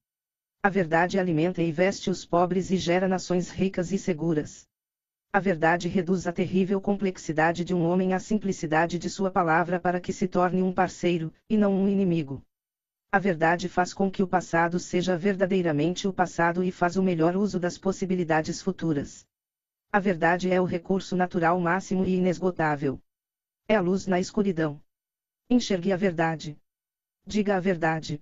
A 0.63 0.69
verdade 0.69 1.19
alimenta 1.19 1.61
e 1.61 1.71
veste 1.71 2.09
os 2.09 2.25
pobres 2.25 2.71
e 2.71 2.77
gera 2.77 3.07
nações 3.07 3.51
ricas 3.51 3.91
e 3.91 3.99
seguras. 3.99 4.65
A 5.31 5.39
verdade 5.39 5.87
reduz 5.87 6.25
a 6.25 6.33
terrível 6.33 6.81
complexidade 6.81 7.63
de 7.63 7.75
um 7.75 7.85
homem 7.85 8.13
à 8.13 8.19
simplicidade 8.19 8.97
de 8.97 9.07
sua 9.07 9.29
palavra 9.29 9.79
para 9.79 10.01
que 10.01 10.11
se 10.11 10.27
torne 10.27 10.63
um 10.63 10.73
parceiro, 10.73 11.31
e 11.47 11.55
não 11.55 11.75
um 11.75 11.87
inimigo. 11.87 12.41
A 13.11 13.19
verdade 13.19 13.69
faz 13.69 13.93
com 13.93 14.09
que 14.09 14.23
o 14.23 14.27
passado 14.27 14.79
seja 14.79 15.15
verdadeiramente 15.15 16.07
o 16.07 16.13
passado 16.13 16.63
e 16.63 16.71
faz 16.71 16.95
o 16.95 17.03
melhor 17.03 17.35
uso 17.35 17.59
das 17.59 17.77
possibilidades 17.77 18.63
futuras. 18.63 19.23
A 19.91 19.99
verdade 19.99 20.51
é 20.51 20.59
o 20.59 20.65
recurso 20.65 21.15
natural 21.15 21.59
máximo 21.59 22.03
e 22.03 22.15
inesgotável. 22.15 22.99
É 23.67 23.75
a 23.75 23.81
luz 23.81 24.07
na 24.07 24.19
escuridão. 24.19 24.81
Enxergue 25.47 25.91
a 25.91 25.95
verdade. 25.95 26.57
Diga 27.25 27.55
a 27.55 27.59
verdade. 27.59 28.21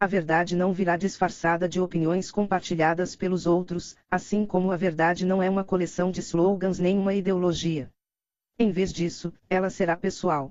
A 0.00 0.06
verdade 0.06 0.56
não 0.56 0.72
virá 0.72 0.96
disfarçada 0.96 1.68
de 1.68 1.80
opiniões 1.80 2.30
compartilhadas 2.30 3.14
pelos 3.14 3.46
outros, 3.46 3.94
assim 4.10 4.46
como 4.46 4.72
a 4.72 4.76
verdade 4.76 5.26
não 5.26 5.42
é 5.42 5.50
uma 5.50 5.62
coleção 5.62 6.10
de 6.10 6.20
slogans 6.20 6.78
nem 6.78 6.98
uma 6.98 7.14
ideologia. 7.14 7.90
Em 8.58 8.70
vez 8.70 8.92
disso, 8.92 9.32
ela 9.50 9.68
será 9.68 9.96
pessoal. 9.96 10.50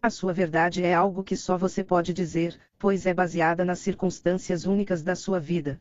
A 0.00 0.10
sua 0.10 0.32
verdade 0.32 0.82
é 0.82 0.94
algo 0.94 1.22
que 1.22 1.36
só 1.36 1.56
você 1.56 1.84
pode 1.84 2.12
dizer, 2.12 2.58
pois 2.78 3.04
é 3.06 3.12
baseada 3.12 3.64
nas 3.64 3.78
circunstâncias 3.78 4.64
únicas 4.64 5.02
da 5.02 5.14
sua 5.14 5.38
vida. 5.38 5.80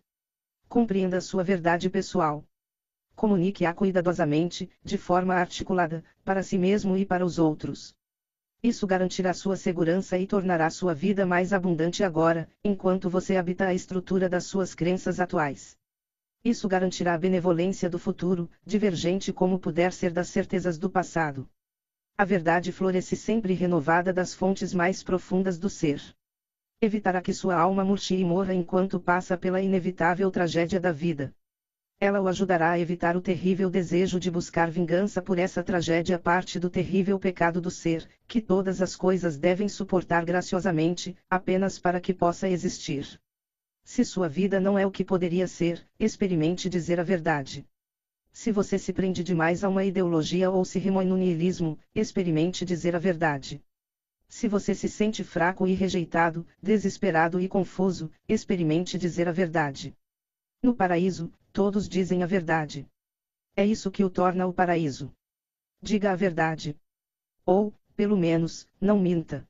Compreenda 0.67 1.17
a 1.17 1.21
sua 1.21 1.43
verdade 1.43 1.89
pessoal. 1.89 2.45
Comunique-a 3.15 3.73
cuidadosamente, 3.73 4.69
de 4.83 4.97
forma 4.97 5.33
articulada, 5.33 6.03
para 6.23 6.43
si 6.43 6.57
mesmo 6.57 6.95
e 6.97 7.05
para 7.05 7.25
os 7.25 7.39
outros. 7.39 7.95
Isso 8.63 8.85
garantirá 8.85 9.33
sua 9.33 9.55
segurança 9.55 10.19
e 10.19 10.27
tornará 10.27 10.69
sua 10.69 10.93
vida 10.93 11.25
mais 11.25 11.51
abundante 11.51 12.03
agora, 12.03 12.47
enquanto 12.63 13.09
você 13.09 13.35
habita 13.35 13.65
a 13.65 13.73
estrutura 13.73 14.29
das 14.29 14.45
suas 14.45 14.75
crenças 14.75 15.19
atuais. 15.19 15.75
Isso 16.45 16.67
garantirá 16.67 17.15
a 17.15 17.17
benevolência 17.17 17.89
do 17.89 17.97
futuro, 17.97 18.49
divergente 18.63 19.33
como 19.33 19.57
puder 19.57 19.91
ser 19.91 20.11
das 20.11 20.27
certezas 20.27 20.77
do 20.77 20.89
passado. 20.89 21.49
A 22.15 22.23
verdade 22.23 22.71
floresce 22.71 23.15
sempre 23.15 23.53
renovada 23.53 24.13
das 24.13 24.31
fontes 24.31 24.75
mais 24.75 25.01
profundas 25.01 25.57
do 25.57 25.67
ser. 25.67 25.99
Evitará 26.79 27.19
que 27.19 27.33
sua 27.33 27.55
alma 27.55 27.83
murche 27.83 28.15
e 28.15 28.23
morra 28.23 28.53
enquanto 28.53 28.99
passa 28.99 29.35
pela 29.35 29.59
inevitável 29.59 30.29
tragédia 30.29 30.79
da 30.79 30.91
vida. 30.91 31.33
Ela 32.03 32.19
o 32.19 32.27
ajudará 32.27 32.71
a 32.71 32.79
evitar 32.79 33.15
o 33.15 33.21
terrível 33.21 33.69
desejo 33.69 34.19
de 34.19 34.31
buscar 34.31 34.71
vingança 34.71 35.21
por 35.21 35.37
essa 35.37 35.63
tragédia 35.63 36.17
parte 36.17 36.59
do 36.59 36.67
terrível 36.67 37.19
pecado 37.19 37.61
do 37.61 37.69
ser, 37.69 38.09
que 38.27 38.41
todas 38.41 38.81
as 38.81 38.95
coisas 38.95 39.37
devem 39.37 39.69
suportar 39.69 40.25
graciosamente, 40.25 41.15
apenas 41.29 41.77
para 41.77 42.01
que 42.01 42.11
possa 42.11 42.49
existir. 42.49 43.21
Se 43.83 44.03
sua 44.03 44.27
vida 44.27 44.59
não 44.59 44.79
é 44.79 44.83
o 44.83 44.89
que 44.89 45.05
poderia 45.05 45.45
ser, 45.45 45.87
experimente 45.99 46.67
dizer 46.67 46.99
a 46.99 47.03
verdade. 47.03 47.67
Se 48.33 48.51
você 48.51 48.79
se 48.79 48.91
prende 48.91 49.23
demais 49.23 49.63
a 49.63 49.69
uma 49.69 49.85
ideologia 49.85 50.49
ou 50.49 50.65
se 50.65 50.79
remói 50.79 51.05
no 51.05 51.15
niilismo, 51.15 51.77
experimente 51.93 52.65
dizer 52.65 52.95
a 52.95 52.99
verdade. 52.99 53.63
Se 54.27 54.47
você 54.47 54.73
se 54.73 54.89
sente 54.89 55.23
fraco 55.23 55.67
e 55.67 55.75
rejeitado, 55.75 56.47
desesperado 56.59 57.39
e 57.39 57.47
confuso, 57.47 58.09
experimente 58.27 58.97
dizer 58.97 59.27
a 59.27 59.31
verdade. 59.31 59.95
No 60.63 60.73
paraíso, 60.73 61.31
todos 61.51 61.87
dizem 61.87 62.23
a 62.23 62.25
verdade. 62.25 62.87
É 63.55 63.65
isso 63.65 63.91
que 63.91 64.03
o 64.03 64.09
torna 64.09 64.47
o 64.47 64.53
paraíso. 64.53 65.13
Diga 65.81 66.11
a 66.11 66.15
verdade. 66.15 66.79
Ou, 67.45 67.73
pelo 67.95 68.17
menos, 68.17 68.67
não 68.79 68.99
minta. 68.99 69.47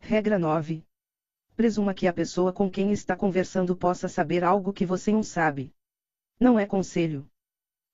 Regra 0.00 0.38
9. 0.38 0.84
Presuma 1.54 1.94
que 1.94 2.06
a 2.06 2.12
pessoa 2.12 2.52
com 2.52 2.70
quem 2.70 2.92
está 2.92 3.16
conversando 3.16 3.76
possa 3.76 4.08
saber 4.08 4.44
algo 4.44 4.72
que 4.72 4.86
você 4.86 5.12
não 5.12 5.22
sabe. 5.22 5.72
Não 6.38 6.58
é 6.58 6.66
conselho. 6.66 7.28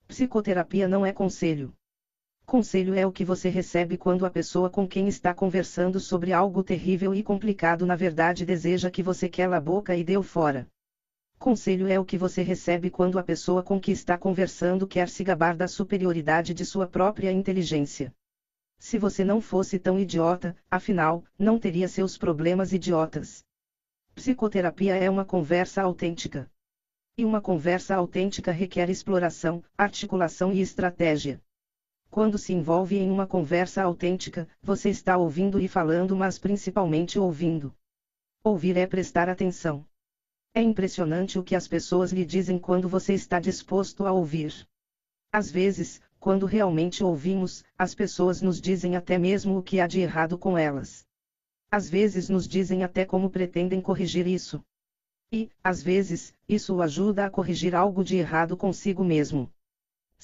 Psicoterapia 0.06 0.86
não 0.86 1.04
é 1.04 1.12
conselho. 1.12 1.74
Conselho 2.46 2.94
é 2.94 3.06
o 3.06 3.12
que 3.12 3.24
você 3.24 3.48
recebe 3.48 3.96
quando 3.96 4.26
a 4.26 4.30
pessoa 4.30 4.68
com 4.68 4.86
quem 4.86 5.08
está 5.08 5.32
conversando 5.32 5.98
sobre 5.98 6.32
algo 6.32 6.62
terrível 6.62 7.14
e 7.14 7.22
complicado 7.22 7.86
na 7.86 7.96
verdade 7.96 8.44
deseja 8.44 8.90
que 8.90 9.02
você 9.02 9.30
quela 9.30 9.56
a 9.56 9.60
boca 9.60 9.96
e 9.96 10.04
dê 10.04 10.16
o 10.18 10.22
fora. 10.22 10.68
Conselho 11.44 11.86
é 11.88 12.00
o 12.00 12.06
que 12.06 12.16
você 12.16 12.42
recebe 12.42 12.88
quando 12.88 13.18
a 13.18 13.22
pessoa 13.22 13.62
com 13.62 13.78
que 13.78 13.92
está 13.92 14.16
conversando 14.16 14.86
quer 14.86 15.10
se 15.10 15.22
gabar 15.22 15.54
da 15.54 15.68
superioridade 15.68 16.54
de 16.54 16.64
sua 16.64 16.86
própria 16.86 17.30
inteligência. 17.30 18.14
Se 18.78 18.96
você 18.96 19.22
não 19.22 19.42
fosse 19.42 19.78
tão 19.78 20.00
idiota, 20.00 20.56
afinal, 20.70 21.22
não 21.38 21.58
teria 21.58 21.86
seus 21.86 22.16
problemas 22.16 22.72
idiotas. 22.72 23.44
Psicoterapia 24.14 24.96
é 24.96 25.10
uma 25.10 25.22
conversa 25.22 25.82
autêntica. 25.82 26.50
E 27.14 27.26
uma 27.26 27.42
conversa 27.42 27.94
autêntica 27.94 28.50
requer 28.50 28.88
exploração, 28.88 29.62
articulação 29.76 30.50
e 30.50 30.62
estratégia. 30.62 31.42
Quando 32.08 32.38
se 32.38 32.54
envolve 32.54 32.96
em 32.96 33.10
uma 33.10 33.26
conversa 33.26 33.82
autêntica, 33.82 34.48
você 34.62 34.88
está 34.88 35.18
ouvindo 35.18 35.60
e 35.60 35.68
falando, 35.68 36.16
mas 36.16 36.38
principalmente 36.38 37.18
ouvindo. 37.18 37.70
Ouvir 38.42 38.78
é 38.78 38.86
prestar 38.86 39.28
atenção. 39.28 39.84
É 40.56 40.62
impressionante 40.62 41.36
o 41.36 41.42
que 41.42 41.56
as 41.56 41.66
pessoas 41.66 42.12
lhe 42.12 42.24
dizem 42.24 42.60
quando 42.60 42.88
você 42.88 43.12
está 43.12 43.40
disposto 43.40 44.06
a 44.06 44.12
ouvir. 44.12 44.66
Às 45.32 45.50
vezes, 45.50 46.00
quando 46.20 46.46
realmente 46.46 47.02
ouvimos, 47.02 47.64
as 47.76 47.92
pessoas 47.92 48.40
nos 48.40 48.60
dizem 48.60 48.94
até 48.94 49.18
mesmo 49.18 49.58
o 49.58 49.62
que 49.64 49.80
há 49.80 49.88
de 49.88 49.98
errado 49.98 50.38
com 50.38 50.56
elas. 50.56 51.04
Às 51.68 51.90
vezes 51.90 52.28
nos 52.28 52.46
dizem 52.46 52.84
até 52.84 53.04
como 53.04 53.28
pretendem 53.28 53.80
corrigir 53.80 54.28
isso. 54.28 54.64
E, 55.32 55.50
às 55.62 55.82
vezes, 55.82 56.32
isso 56.48 56.76
o 56.76 56.82
ajuda 56.82 57.26
a 57.26 57.30
corrigir 57.30 57.74
algo 57.74 58.04
de 58.04 58.16
errado 58.16 58.56
consigo 58.56 59.02
mesmo 59.02 59.52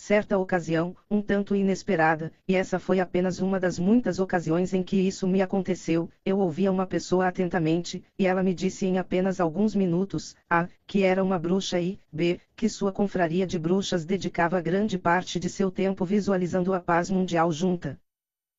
certa 0.00 0.38
ocasião, 0.38 0.96
um 1.10 1.20
tanto 1.20 1.54
inesperada, 1.54 2.32
e 2.48 2.56
essa 2.56 2.78
foi 2.78 3.00
apenas 3.00 3.38
uma 3.38 3.60
das 3.60 3.78
muitas 3.78 4.18
ocasiões 4.18 4.72
em 4.72 4.82
que 4.82 4.96
isso 4.96 5.28
me 5.28 5.42
aconteceu, 5.42 6.08
eu 6.24 6.38
ouvia 6.38 6.72
uma 6.72 6.86
pessoa 6.86 7.26
atentamente, 7.26 8.02
e 8.18 8.26
ela 8.26 8.42
me 8.42 8.54
disse 8.54 8.86
em 8.86 8.96
apenas 8.96 9.38
alguns 9.38 9.74
minutos, 9.74 10.34
a, 10.48 10.66
que 10.86 11.02
era 11.02 11.22
uma 11.22 11.38
bruxa 11.38 11.78
e, 11.78 11.98
b, 12.10 12.40
que 12.56 12.66
sua 12.66 12.90
confraria 12.90 13.46
de 13.46 13.58
bruxas 13.58 14.06
dedicava 14.06 14.58
grande 14.58 14.96
parte 14.96 15.38
de 15.38 15.50
seu 15.50 15.70
tempo 15.70 16.02
visualizando 16.02 16.72
a 16.72 16.80
paz 16.80 17.10
mundial 17.10 17.52
junta. 17.52 18.00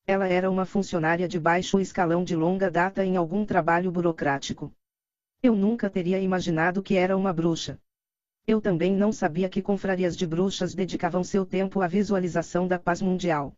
Ela 0.05 0.27
era 0.27 0.47
uma 0.47 0.63
funcionária 0.63 1.27
de 1.27 1.39
baixo 1.39 1.79
escalão 1.79 2.23
de 2.23 2.35
longa 2.35 2.69
data 2.69 3.03
em 3.03 3.17
algum 3.17 3.43
trabalho 3.43 3.91
burocrático. 3.91 4.71
Eu 5.41 5.55
nunca 5.55 5.89
teria 5.89 6.19
imaginado 6.19 6.83
que 6.83 6.95
era 6.95 7.17
uma 7.17 7.33
bruxa. 7.33 7.79
Eu 8.47 8.59
também 8.59 8.93
não 8.93 9.11
sabia 9.11 9.47
que 9.47 9.61
confrarias 9.61 10.17
de 10.17 10.25
bruxas 10.25 10.73
dedicavam 10.73 11.23
seu 11.23 11.45
tempo 11.45 11.81
à 11.81 11.87
visualização 11.87 12.67
da 12.67 12.79
paz 12.79 13.01
mundial. 13.01 13.55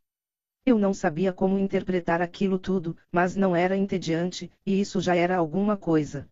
Eu 0.65 0.77
não 0.77 0.93
sabia 0.93 1.33
como 1.33 1.57
interpretar 1.57 2.21
aquilo 2.21 2.57
tudo, 2.57 2.95
mas 3.11 3.35
não 3.35 3.55
era 3.55 3.75
entediante, 3.75 4.51
e 4.65 4.79
isso 4.79 5.01
já 5.01 5.15
era 5.15 5.35
alguma 5.35 5.75
coisa. 5.75 6.29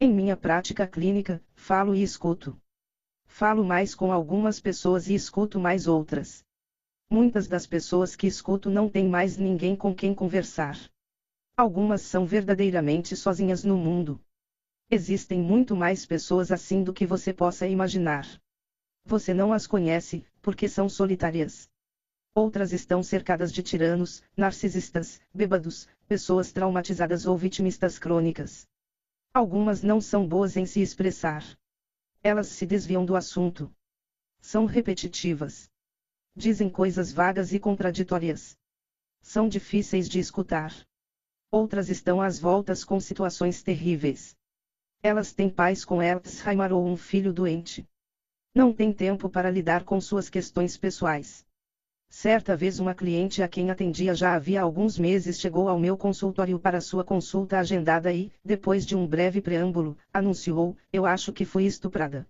Em 0.00 0.12
minha 0.12 0.36
prática 0.36 0.86
clínica, 0.86 1.42
falo 1.54 1.94
e 1.94 2.02
escuto. 2.02 2.60
Falo 3.26 3.64
mais 3.64 3.94
com 3.94 4.12
algumas 4.12 4.60
pessoas 4.60 5.08
e 5.08 5.14
escuto 5.14 5.58
mais 5.58 5.86
outras. 5.86 6.44
Muitas 7.10 7.48
das 7.48 7.66
pessoas 7.66 8.14
que 8.14 8.26
escuto 8.26 8.70
não 8.70 8.88
têm 8.88 9.08
mais 9.08 9.36
ninguém 9.36 9.74
com 9.74 9.94
quem 9.94 10.14
conversar. 10.14 10.78
Algumas 11.56 12.02
são 12.02 12.24
verdadeiramente 12.24 13.16
sozinhas 13.16 13.64
no 13.64 13.76
mundo. 13.76 14.20
Existem 14.90 15.38
muito 15.38 15.76
mais 15.76 16.06
pessoas 16.06 16.50
assim 16.50 16.82
do 16.82 16.94
que 16.94 17.04
você 17.04 17.30
possa 17.30 17.66
imaginar. 17.66 18.26
Você 19.04 19.34
não 19.34 19.52
as 19.52 19.66
conhece, 19.66 20.24
porque 20.40 20.66
são 20.66 20.88
solitárias. 20.88 21.68
Outras 22.34 22.72
estão 22.72 23.02
cercadas 23.02 23.52
de 23.52 23.62
tiranos, 23.62 24.22
narcisistas, 24.34 25.20
bêbados, 25.34 25.86
pessoas 26.06 26.52
traumatizadas 26.52 27.26
ou 27.26 27.36
vitimistas 27.36 27.98
crônicas. 27.98 28.66
Algumas 29.34 29.82
não 29.82 30.00
são 30.00 30.26
boas 30.26 30.56
em 30.56 30.64
se 30.64 30.80
expressar. 30.80 31.44
Elas 32.22 32.46
se 32.46 32.64
desviam 32.64 33.04
do 33.04 33.14
assunto. 33.14 33.70
São 34.40 34.64
repetitivas. 34.64 35.70
Dizem 36.34 36.70
coisas 36.70 37.12
vagas 37.12 37.52
e 37.52 37.58
contraditórias. 37.58 38.56
São 39.20 39.50
difíceis 39.50 40.08
de 40.08 40.18
escutar. 40.18 40.72
Outras 41.50 41.90
estão 41.90 42.22
às 42.22 42.38
voltas 42.38 42.84
com 42.84 42.98
situações 42.98 43.62
terríveis. 43.62 44.37
Elas 45.00 45.32
têm 45.32 45.48
pais 45.48 45.84
com 45.84 46.00
Alzheimer 46.00 46.72
ou 46.72 46.84
um 46.84 46.96
filho 46.96 47.32
doente. 47.32 47.86
Não 48.52 48.72
têm 48.72 48.92
tempo 48.92 49.30
para 49.30 49.48
lidar 49.48 49.84
com 49.84 50.00
suas 50.00 50.28
questões 50.28 50.76
pessoais. 50.76 51.46
Certa 52.10 52.56
vez 52.56 52.80
uma 52.80 52.94
cliente 52.94 53.40
a 53.40 53.46
quem 53.46 53.70
atendia 53.70 54.12
já 54.12 54.34
havia 54.34 54.60
alguns 54.60 54.98
meses 54.98 55.38
chegou 55.38 55.68
ao 55.68 55.78
meu 55.78 55.96
consultório 55.96 56.58
para 56.58 56.80
sua 56.80 57.04
consulta 57.04 57.58
agendada 57.58 58.12
e, 58.12 58.32
depois 58.44 58.84
de 58.84 58.96
um 58.96 59.06
breve 59.06 59.40
preâmbulo, 59.40 59.96
anunciou: 60.12 60.76
Eu 60.92 61.06
acho 61.06 61.32
que 61.32 61.44
fui 61.44 61.64
estuprada. 61.64 62.26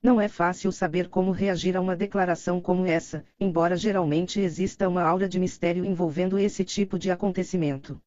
Não 0.00 0.20
é 0.20 0.28
fácil 0.28 0.70
saber 0.70 1.08
como 1.08 1.32
reagir 1.32 1.76
a 1.76 1.80
uma 1.80 1.96
declaração 1.96 2.60
como 2.60 2.86
essa, 2.86 3.24
embora 3.40 3.74
geralmente 3.74 4.38
exista 4.38 4.88
uma 4.88 5.02
aura 5.02 5.28
de 5.28 5.40
mistério 5.40 5.84
envolvendo 5.84 6.38
esse 6.38 6.62
tipo 6.62 6.96
de 6.98 7.10
acontecimento. 7.10 8.00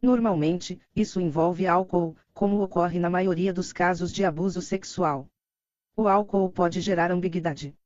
Normalmente, 0.00 0.80
isso 0.96 1.20
envolve 1.20 1.66
álcool, 1.66 2.16
como 2.38 2.62
ocorre 2.62 3.00
na 3.00 3.10
maioria 3.10 3.52
dos 3.52 3.72
casos 3.72 4.12
de 4.12 4.24
abuso 4.24 4.62
sexual. 4.62 5.26
O 5.96 6.06
álcool 6.06 6.48
pode 6.52 6.80
gerar 6.80 7.10
ambiguidade. 7.10 7.76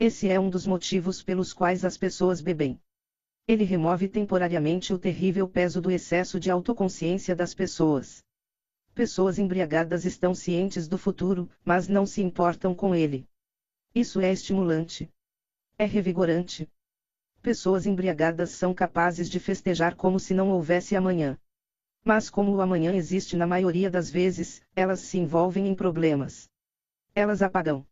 Esse 0.00 0.28
é 0.28 0.40
um 0.40 0.50
dos 0.50 0.66
motivos 0.66 1.22
pelos 1.22 1.52
quais 1.52 1.84
as 1.84 1.96
pessoas 1.96 2.40
bebem. 2.40 2.82
Ele 3.46 3.62
remove 3.62 4.08
temporariamente 4.08 4.92
o 4.92 4.98
terrível 4.98 5.48
peso 5.48 5.80
do 5.80 5.92
excesso 5.92 6.40
de 6.40 6.50
autoconsciência 6.50 7.36
das 7.36 7.54
pessoas. 7.54 8.24
Pessoas 8.96 9.38
embriagadas 9.38 10.04
estão 10.04 10.34
cientes 10.34 10.88
do 10.88 10.98
futuro, 10.98 11.48
mas 11.64 11.86
não 11.86 12.04
se 12.04 12.20
importam 12.20 12.74
com 12.74 12.96
ele. 12.96 13.28
Isso 13.94 14.20
é 14.20 14.32
estimulante. 14.32 15.08
É 15.78 15.84
revigorante. 15.84 16.68
Pessoas 17.40 17.86
embriagadas 17.86 18.50
são 18.50 18.74
capazes 18.74 19.30
de 19.30 19.38
festejar 19.38 19.94
como 19.94 20.18
se 20.18 20.34
não 20.34 20.50
houvesse 20.50 20.96
amanhã. 20.96 21.38
Mas 22.04 22.28
como 22.28 22.54
o 22.54 22.60
amanhã 22.60 22.94
existe 22.94 23.34
na 23.34 23.46
maioria 23.46 23.90
das 23.90 24.10
vezes, 24.10 24.62
elas 24.76 25.00
se 25.00 25.16
envolvem 25.16 25.66
em 25.66 25.74
problemas. 25.74 26.50
Elas 27.14 27.40
apagam. 27.40 27.86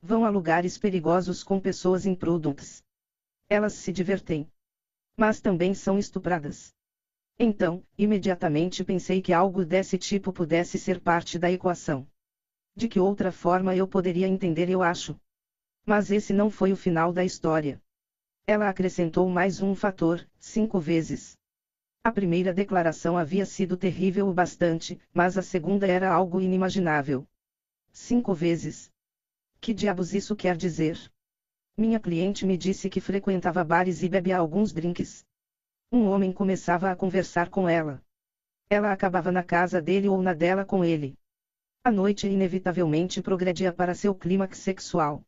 Vão 0.00 0.24
a 0.24 0.30
lugares 0.30 0.78
perigosos 0.78 1.44
com 1.44 1.60
pessoas 1.60 2.06
imprudentes. 2.06 2.82
Elas 3.50 3.74
se 3.74 3.92
divertem. 3.92 4.50
Mas 5.16 5.40
também 5.40 5.74
são 5.74 5.98
estupradas. 5.98 6.74
Então, 7.38 7.84
imediatamente 7.98 8.82
pensei 8.82 9.20
que 9.20 9.34
algo 9.34 9.64
desse 9.66 9.98
tipo 9.98 10.32
pudesse 10.32 10.78
ser 10.78 10.98
parte 10.98 11.38
da 11.38 11.50
equação. 11.50 12.08
De 12.74 12.88
que 12.88 12.98
outra 12.98 13.30
forma 13.30 13.76
eu 13.76 13.86
poderia 13.86 14.26
entender, 14.26 14.70
eu 14.70 14.82
acho. 14.82 15.14
Mas 15.84 16.10
esse 16.10 16.32
não 16.32 16.48
foi 16.48 16.72
o 16.72 16.76
final 16.76 17.12
da 17.12 17.22
história. 17.22 17.82
Ela 18.46 18.68
acrescentou 18.68 19.28
mais 19.28 19.60
um 19.60 19.74
fator, 19.74 20.26
cinco 20.38 20.80
vezes. 20.80 21.36
A 22.04 22.10
primeira 22.10 22.52
declaração 22.52 23.16
havia 23.16 23.46
sido 23.46 23.76
terrível 23.76 24.28
o 24.28 24.34
bastante, 24.34 25.00
mas 25.14 25.38
a 25.38 25.42
segunda 25.42 25.86
era 25.86 26.12
algo 26.12 26.40
inimaginável. 26.40 27.24
Cinco 27.92 28.34
vezes. 28.34 28.90
Que 29.60 29.72
diabos 29.72 30.12
isso 30.12 30.34
quer 30.34 30.56
dizer? 30.56 30.98
Minha 31.76 32.00
cliente 32.00 32.44
me 32.44 32.56
disse 32.56 32.90
que 32.90 33.00
frequentava 33.00 33.62
bares 33.62 34.02
e 34.02 34.08
bebia 34.08 34.36
alguns 34.36 34.72
drinks. 34.72 35.24
Um 35.92 36.08
homem 36.08 36.32
começava 36.32 36.90
a 36.90 36.96
conversar 36.96 37.50
com 37.50 37.68
ela. 37.68 38.02
Ela 38.68 38.90
acabava 38.90 39.30
na 39.30 39.44
casa 39.44 39.80
dele 39.80 40.08
ou 40.08 40.20
na 40.20 40.34
dela 40.34 40.64
com 40.64 40.84
ele. 40.84 41.16
A 41.84 41.90
noite 41.92 42.26
inevitavelmente 42.26 43.22
progredia 43.22 43.72
para 43.72 43.94
seu 43.94 44.12
clímax 44.12 44.58
sexual. 44.58 45.24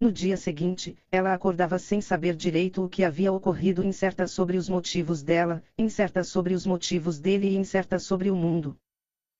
No 0.00 0.10
dia 0.10 0.34
seguinte, 0.38 0.96
ela 1.12 1.34
acordava 1.34 1.78
sem 1.78 2.00
saber 2.00 2.34
direito 2.34 2.82
o 2.82 2.88
que 2.88 3.04
havia 3.04 3.30
ocorrido, 3.30 3.84
incerta 3.84 4.26
sobre 4.26 4.56
os 4.56 4.66
motivos 4.66 5.22
dela, 5.22 5.62
incerta 5.76 6.24
sobre 6.24 6.54
os 6.54 6.64
motivos 6.64 7.20
dele 7.20 7.48
e 7.48 7.56
incerta 7.56 7.98
sobre 7.98 8.30
o 8.30 8.34
mundo. 8.34 8.78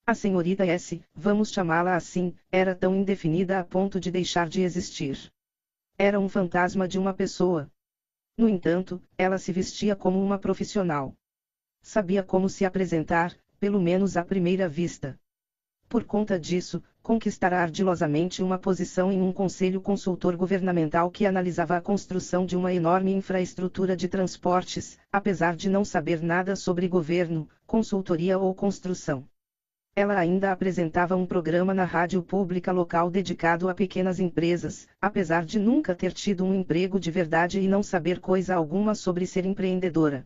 A 0.06 0.14
senhorita 0.14 0.66
S, 0.66 1.02
vamos 1.14 1.50
chamá-la 1.50 1.96
assim, 1.96 2.36
era 2.52 2.74
tão 2.74 2.94
indefinida 2.94 3.58
a 3.58 3.64
ponto 3.64 3.98
de 3.98 4.10
deixar 4.10 4.50
de 4.50 4.60
existir. 4.60 5.32
Era 5.96 6.20
um 6.20 6.28
fantasma 6.28 6.86
de 6.86 6.98
uma 6.98 7.14
pessoa. 7.14 7.72
No 8.36 8.46
entanto, 8.46 9.02
ela 9.16 9.38
se 9.38 9.52
vestia 9.52 9.96
como 9.96 10.22
uma 10.22 10.38
profissional. 10.38 11.14
Sabia 11.80 12.22
como 12.22 12.50
se 12.50 12.66
apresentar, 12.66 13.34
pelo 13.58 13.80
menos 13.80 14.14
à 14.14 14.22
primeira 14.22 14.68
vista. 14.68 15.18
Por 15.90 16.04
conta 16.04 16.38
disso, 16.38 16.80
conquistará 17.02 17.62
ardilosamente 17.62 18.44
uma 18.44 18.56
posição 18.56 19.10
em 19.10 19.20
um 19.20 19.32
conselho 19.32 19.80
consultor 19.80 20.36
governamental 20.36 21.10
que 21.10 21.26
analisava 21.26 21.76
a 21.76 21.80
construção 21.80 22.46
de 22.46 22.56
uma 22.56 22.72
enorme 22.72 23.12
infraestrutura 23.12 23.96
de 23.96 24.06
transportes, 24.06 24.96
apesar 25.10 25.56
de 25.56 25.68
não 25.68 25.84
saber 25.84 26.22
nada 26.22 26.54
sobre 26.54 26.86
governo, 26.86 27.48
consultoria 27.66 28.38
ou 28.38 28.54
construção. 28.54 29.26
Ela 29.96 30.16
ainda 30.16 30.52
apresentava 30.52 31.16
um 31.16 31.26
programa 31.26 31.74
na 31.74 31.84
rádio 31.84 32.22
pública 32.22 32.70
local 32.70 33.10
dedicado 33.10 33.68
a 33.68 33.74
pequenas 33.74 34.20
empresas, 34.20 34.86
apesar 35.00 35.44
de 35.44 35.58
nunca 35.58 35.92
ter 35.92 36.12
tido 36.12 36.44
um 36.44 36.54
emprego 36.54 37.00
de 37.00 37.10
verdade 37.10 37.58
e 37.58 37.66
não 37.66 37.82
saber 37.82 38.20
coisa 38.20 38.54
alguma 38.54 38.94
sobre 38.94 39.26
ser 39.26 39.44
empreendedora. 39.44 40.24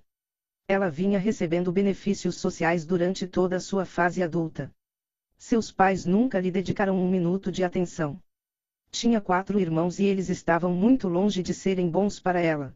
Ela 0.69 0.91
vinha 0.91 1.19
recebendo 1.19 1.73
benefícios 1.73 2.37
sociais 2.37 2.85
durante 2.85 3.27
toda 3.27 3.57
a 3.57 3.61
sua 3.61 3.87
fase 3.87 4.23
adulta. 4.23 4.71
Seus 5.37 5.70
pais 5.70 6.05
nunca 6.05 6.41
lhe 6.41 6.51
dedicaram 6.51 6.99
um 6.99 7.09
minuto 7.09 7.53
de 7.53 7.62
atenção. 7.62 8.20
Tinha 8.91 9.20
quatro 9.20 9.61
irmãos 9.61 9.99
e 9.99 10.05
eles 10.05 10.28
estavam 10.28 10.72
muito 10.72 11.07
longe 11.07 11.43
de 11.43 11.53
serem 11.53 11.91
bons 11.91 12.18
para 12.18 12.41
ela. 12.41 12.74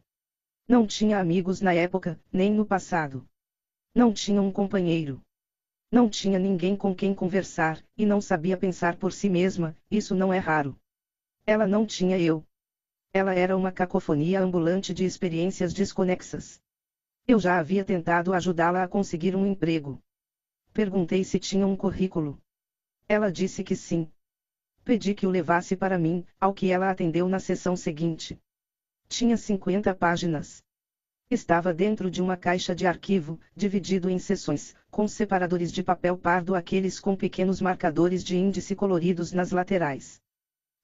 Não 0.67 0.85
tinha 0.85 1.19
amigos 1.19 1.61
na 1.61 1.73
época, 1.73 2.19
nem 2.31 2.51
no 2.51 2.65
passado. 2.65 3.25
Não 3.95 4.13
tinha 4.13 4.41
um 4.41 4.51
companheiro. 4.51 5.21
Não 5.91 6.07
tinha 6.07 6.37
ninguém 6.37 6.75
com 6.75 6.93
quem 6.93 7.15
conversar, 7.15 7.83
e 7.97 8.05
não 8.05 8.21
sabia 8.21 8.55
pensar 8.55 8.95
por 8.95 9.11
si 9.11 9.27
mesma, 9.27 9.75
isso 9.89 10.13
não 10.13 10.31
é 10.31 10.37
raro. 10.37 10.77
Ela 11.45 11.65
não 11.65 11.85
tinha 11.85 12.19
eu. 12.19 12.45
Ela 13.11 13.33
era 13.33 13.57
uma 13.57 13.71
cacofonia 13.71 14.39
ambulante 14.39 14.93
de 14.93 15.03
experiências 15.03 15.73
desconexas. 15.73 16.61
Eu 17.27 17.39
já 17.39 17.57
havia 17.57 17.83
tentado 17.83 18.33
ajudá-la 18.33 18.83
a 18.83 18.87
conseguir 18.87 19.35
um 19.35 19.47
emprego. 19.47 19.99
Perguntei 20.71 21.23
se 21.23 21.39
tinha 21.39 21.65
um 21.65 21.75
currículo. 21.75 22.39
Ela 23.11 23.31
disse 23.31 23.63
que 23.63 23.75
sim. 23.75 24.07
Pedi 24.85 25.15
que 25.15 25.25
o 25.25 25.31
levasse 25.31 25.75
para 25.75 25.97
mim, 25.97 26.23
ao 26.39 26.53
que 26.53 26.69
ela 26.69 26.91
atendeu 26.91 27.27
na 27.27 27.39
sessão 27.39 27.75
seguinte. 27.75 28.39
Tinha 29.07 29.35
50 29.35 29.95
páginas. 29.95 30.61
Estava 31.27 31.73
dentro 31.73 32.11
de 32.11 32.21
uma 32.21 32.37
caixa 32.37 32.75
de 32.75 32.85
arquivo, 32.85 33.39
dividido 33.55 34.11
em 34.11 34.19
seções, 34.19 34.75
com 34.91 35.07
separadores 35.07 35.71
de 35.71 35.81
papel 35.81 36.15
pardo 36.15 36.53
aqueles 36.53 36.99
com 36.99 37.15
pequenos 37.15 37.59
marcadores 37.59 38.23
de 38.23 38.37
índice 38.37 38.75
coloridos 38.75 39.33
nas 39.33 39.49
laterais. 39.49 40.21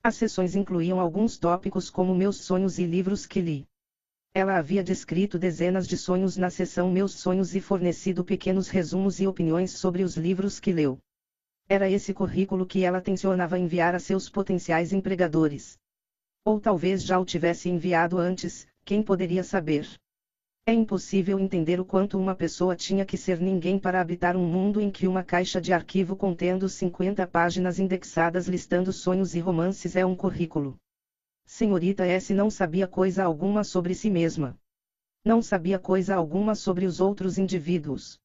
As 0.02 0.16
seções 0.16 0.56
incluíam 0.56 1.00
alguns 1.00 1.38
tópicos 1.38 1.92
como 1.92 2.16
meus 2.16 2.38
sonhos 2.38 2.80
e 2.80 2.88
livros 2.88 3.28
que 3.28 3.40
li. 3.40 3.68
Ela 4.34 4.58
havia 4.58 4.84
descrito 4.84 5.38
dezenas 5.38 5.88
de 5.88 5.96
sonhos 5.96 6.38
na 6.38 6.50
seção 6.50 6.92
Meus 6.92 7.14
Sonhos 7.14 7.54
e 7.54 7.62
fornecido 7.62 8.26
pequenos 8.26 8.68
resumos 8.68 9.20
e 9.20 9.28
opiniões 9.28 9.74
sobre 9.74 10.02
os 10.02 10.18
livros 10.18 10.60
que 10.60 10.74
leu. 10.74 11.00
Era 11.68 11.90
esse 11.90 12.14
currículo 12.14 12.64
que 12.64 12.84
ela 12.84 13.02
tensionava 13.02 13.58
enviar 13.58 13.96
a 13.96 14.00
seus 14.00 14.30
potenciais 14.30 14.94
empregadores. 14.94 15.80
Ou 16.44 16.60
talvez 16.60 17.04
já 17.04 17.18
o 17.18 17.26
tivesse 17.26 17.70
enviado 17.70 18.20
antes, 18.20 18.68
quem 18.84 19.02
poderia 19.02 19.44
saber? 19.44 19.88
É 20.68 20.74
impossível 20.74 21.40
entender 21.40 21.80
o 21.80 21.86
quanto 21.86 22.20
uma 22.20 22.36
pessoa 22.36 22.76
tinha 22.76 23.04
que 23.04 23.18
ser 23.18 23.40
ninguém 23.40 23.80
para 23.80 24.00
habitar 24.00 24.36
um 24.36 24.48
mundo 24.48 24.80
em 24.80 24.92
que 24.92 25.08
uma 25.08 25.24
caixa 25.24 25.60
de 25.60 25.74
arquivo 25.74 26.16
contendo 26.16 26.70
50 26.70 27.26
páginas 27.26 27.80
indexadas 27.80 28.48
listando 28.48 28.92
sonhos 28.92 29.34
e 29.34 29.40
romances 29.40 29.96
é 29.96 30.06
um 30.06 30.16
currículo. 30.16 30.76
Senhorita 31.46 32.06
S 32.06 32.32
não 32.32 32.52
sabia 32.52 32.88
coisa 32.88 33.24
alguma 33.24 33.64
sobre 33.64 33.96
si 33.96 34.10
mesma. 34.12 34.56
Não 35.24 35.42
sabia 35.42 35.80
coisa 35.80 36.14
alguma 36.14 36.54
sobre 36.54 36.86
os 36.86 37.00
outros 37.00 37.40
indivíduos. 37.40 38.20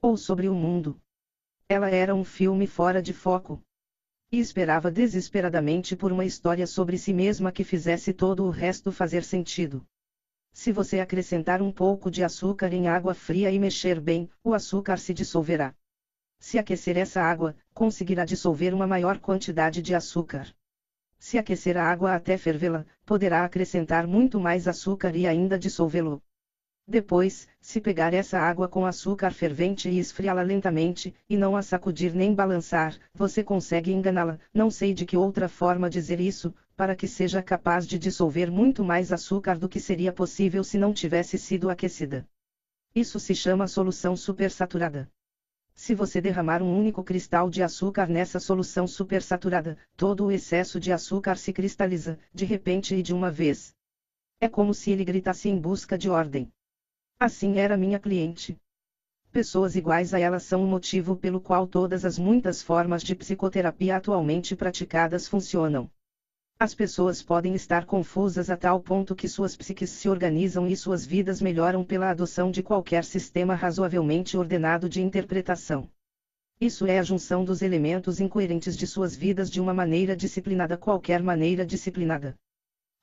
Ou 0.00 0.16
sobre 0.16 0.48
o 0.48 0.54
mundo. 0.54 1.00
Ela 1.74 1.88
era 1.88 2.14
um 2.14 2.22
filme 2.22 2.66
fora 2.66 3.00
de 3.00 3.14
foco. 3.14 3.58
E 4.30 4.38
esperava 4.38 4.90
desesperadamente 4.90 5.96
por 5.96 6.12
uma 6.12 6.22
história 6.22 6.66
sobre 6.66 6.98
si 6.98 7.14
mesma 7.14 7.50
que 7.50 7.64
fizesse 7.64 8.12
todo 8.12 8.44
o 8.44 8.50
resto 8.50 8.92
fazer 8.92 9.24
sentido. 9.24 9.82
Se 10.52 10.70
você 10.70 11.00
acrescentar 11.00 11.62
um 11.62 11.72
pouco 11.72 12.10
de 12.10 12.22
açúcar 12.22 12.74
em 12.74 12.88
água 12.88 13.14
fria 13.14 13.50
e 13.50 13.58
mexer 13.58 13.98
bem, 14.00 14.28
o 14.44 14.52
açúcar 14.52 14.98
se 14.98 15.14
dissolverá. 15.14 15.74
Se 16.38 16.58
aquecer 16.58 16.98
essa 16.98 17.22
água, 17.22 17.56
conseguirá 17.72 18.26
dissolver 18.26 18.74
uma 18.74 18.86
maior 18.86 19.18
quantidade 19.18 19.80
de 19.80 19.94
açúcar. 19.94 20.54
Se 21.18 21.38
aquecer 21.38 21.78
a 21.78 21.90
água 21.90 22.14
até 22.14 22.36
fervê-la, 22.36 22.84
poderá 23.06 23.46
acrescentar 23.46 24.06
muito 24.06 24.38
mais 24.38 24.68
açúcar 24.68 25.16
e 25.16 25.26
ainda 25.26 25.58
dissolvê-lo. 25.58 26.22
Depois, 26.92 27.48
se 27.58 27.80
pegar 27.80 28.12
essa 28.12 28.38
água 28.38 28.68
com 28.68 28.84
açúcar 28.84 29.32
fervente 29.32 29.88
e 29.88 29.98
esfriá-la 29.98 30.42
lentamente, 30.42 31.14
e 31.26 31.38
não 31.38 31.56
a 31.56 31.62
sacudir 31.62 32.12
nem 32.14 32.34
balançar, 32.34 32.94
você 33.14 33.42
consegue 33.42 33.90
enganá-la, 33.90 34.38
não 34.52 34.70
sei 34.70 34.92
de 34.92 35.06
que 35.06 35.16
outra 35.16 35.48
forma 35.48 35.88
dizer 35.88 36.20
isso, 36.20 36.54
para 36.76 36.94
que 36.94 37.08
seja 37.08 37.40
capaz 37.40 37.86
de 37.86 37.98
dissolver 37.98 38.50
muito 38.50 38.84
mais 38.84 39.10
açúcar 39.10 39.56
do 39.56 39.70
que 39.70 39.80
seria 39.80 40.12
possível 40.12 40.62
se 40.62 40.76
não 40.76 40.92
tivesse 40.92 41.38
sido 41.38 41.70
aquecida. 41.70 42.28
Isso 42.94 43.18
se 43.18 43.34
chama 43.34 43.66
solução 43.66 44.14
supersaturada. 44.14 45.08
Se 45.74 45.94
você 45.94 46.20
derramar 46.20 46.60
um 46.60 46.78
único 46.78 47.02
cristal 47.02 47.48
de 47.48 47.62
açúcar 47.62 48.06
nessa 48.06 48.38
solução 48.38 48.86
supersaturada, 48.86 49.78
todo 49.96 50.26
o 50.26 50.30
excesso 50.30 50.78
de 50.78 50.92
açúcar 50.92 51.38
se 51.38 51.54
cristaliza, 51.54 52.18
de 52.34 52.44
repente 52.44 52.94
e 52.94 53.02
de 53.02 53.14
uma 53.14 53.30
vez. 53.30 53.74
É 54.38 54.46
como 54.46 54.74
se 54.74 54.90
ele 54.90 55.06
gritasse 55.06 55.48
em 55.48 55.58
busca 55.58 55.96
de 55.96 56.10
ordem. 56.10 56.52
Assim 57.24 57.60
era 57.60 57.76
minha 57.76 58.00
cliente. 58.00 58.58
Pessoas 59.30 59.76
iguais 59.76 60.12
a 60.12 60.18
ela 60.18 60.40
são 60.40 60.64
o 60.64 60.66
motivo 60.66 61.14
pelo 61.14 61.40
qual 61.40 61.68
todas 61.68 62.04
as 62.04 62.18
muitas 62.18 62.60
formas 62.60 63.00
de 63.00 63.14
psicoterapia 63.14 63.94
atualmente 63.94 64.56
praticadas 64.56 65.28
funcionam. 65.28 65.88
As 66.58 66.74
pessoas 66.74 67.22
podem 67.22 67.54
estar 67.54 67.84
confusas 67.84 68.50
a 68.50 68.56
tal 68.56 68.80
ponto 68.80 69.14
que 69.14 69.28
suas 69.28 69.54
psiques 69.54 69.88
se 69.90 70.08
organizam 70.08 70.66
e 70.66 70.76
suas 70.76 71.06
vidas 71.06 71.40
melhoram 71.40 71.84
pela 71.84 72.10
adoção 72.10 72.50
de 72.50 72.60
qualquer 72.60 73.04
sistema 73.04 73.54
razoavelmente 73.54 74.36
ordenado 74.36 74.88
de 74.88 75.00
interpretação. 75.00 75.88
Isso 76.60 76.86
é 76.86 76.98
a 76.98 77.04
junção 77.04 77.44
dos 77.44 77.62
elementos 77.62 78.18
incoerentes 78.18 78.76
de 78.76 78.84
suas 78.84 79.14
vidas 79.14 79.48
de 79.48 79.60
uma 79.60 79.72
maneira 79.72 80.16
disciplinada, 80.16 80.76
qualquer 80.76 81.22
maneira 81.22 81.64
disciplinada. 81.64 82.34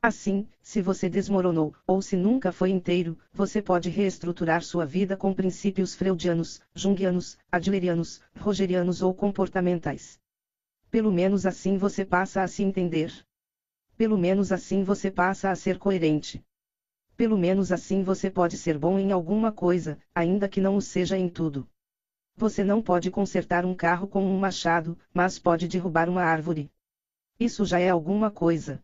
Assim, 0.02 0.48
se 0.62 0.82
você 0.82 1.10
desmoronou, 1.10 1.74
ou 1.86 2.02
se 2.02 2.16
nunca 2.16 2.54
foi 2.54 2.70
inteiro, 2.70 3.18
você 3.34 3.62
pode 3.62 3.90
reestruturar 3.90 4.64
sua 4.64 4.86
vida 4.86 5.18
com 5.18 5.34
princípios 5.34 5.94
freudianos, 5.94 6.62
junguianos, 6.74 7.38
adlerianos, 7.52 8.22
rogerianos 8.38 9.02
ou 9.02 9.14
comportamentais. 9.14 10.18
Pelo 10.90 11.12
menos 11.12 11.46
assim 11.46 11.76
você 11.76 12.06
passa 12.06 12.42
a 12.42 12.48
se 12.48 12.64
entender. 12.64 13.12
Pelo 13.98 14.18
menos 14.18 14.54
assim 14.54 14.84
você 14.84 15.12
passa 15.12 15.52
a 15.52 15.56
ser 15.56 15.78
coerente. 15.78 16.42
Pelo 17.18 17.38
menos 17.38 17.70
assim 17.70 18.02
você 18.02 18.30
pode 18.30 18.56
ser 18.56 18.78
bom 18.78 18.98
em 18.98 19.12
alguma 19.12 19.52
coisa, 19.52 20.00
ainda 20.16 20.48
que 20.48 20.62
não 20.62 20.78
o 20.78 20.82
seja 20.82 21.18
em 21.18 21.28
tudo. 21.28 21.68
Você 22.38 22.64
não 22.64 22.82
pode 22.82 23.12
consertar 23.12 23.66
um 23.66 23.76
carro 23.76 24.08
com 24.08 24.24
um 24.24 24.40
machado, 24.40 24.98
mas 25.14 25.38
pode 25.38 25.68
derrubar 25.68 26.08
uma 26.08 26.22
árvore. 26.22 26.72
Isso 27.38 27.66
já 27.66 27.80
é 27.80 27.90
alguma 27.90 28.32
coisa. 28.32 28.82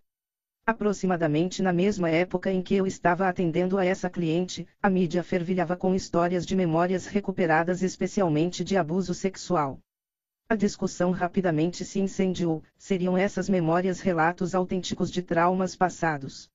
Aproximadamente 0.67 1.61
na 1.61 1.71
mesma 1.71 2.09
época 2.09 2.51
em 2.51 2.59
que 2.59 2.73
eu 2.73 2.87
estava 2.87 3.29
atendendo 3.29 3.77
a 3.77 3.85
essa 3.85 4.09
cliente, 4.09 4.67
a 4.81 4.89
mídia 4.89 5.21
fervilhava 5.21 5.77
com 5.77 5.93
histórias 5.93 6.43
de 6.43 6.55
memórias 6.55 7.05
recuperadas 7.05 7.83
especialmente 7.83 8.63
de 8.63 8.75
abuso 8.75 9.13
sexual. 9.13 9.79
A 10.49 10.55
discussão 10.55 11.11
rapidamente 11.11 11.85
se 11.85 11.99
incendiou: 11.99 12.63
seriam 12.79 13.15
essas 13.15 13.47
memórias 13.47 13.99
relatos 13.99 14.55
autênticos 14.55 15.11
de 15.11 15.21
traumas 15.21 15.75
passados? 15.75 16.49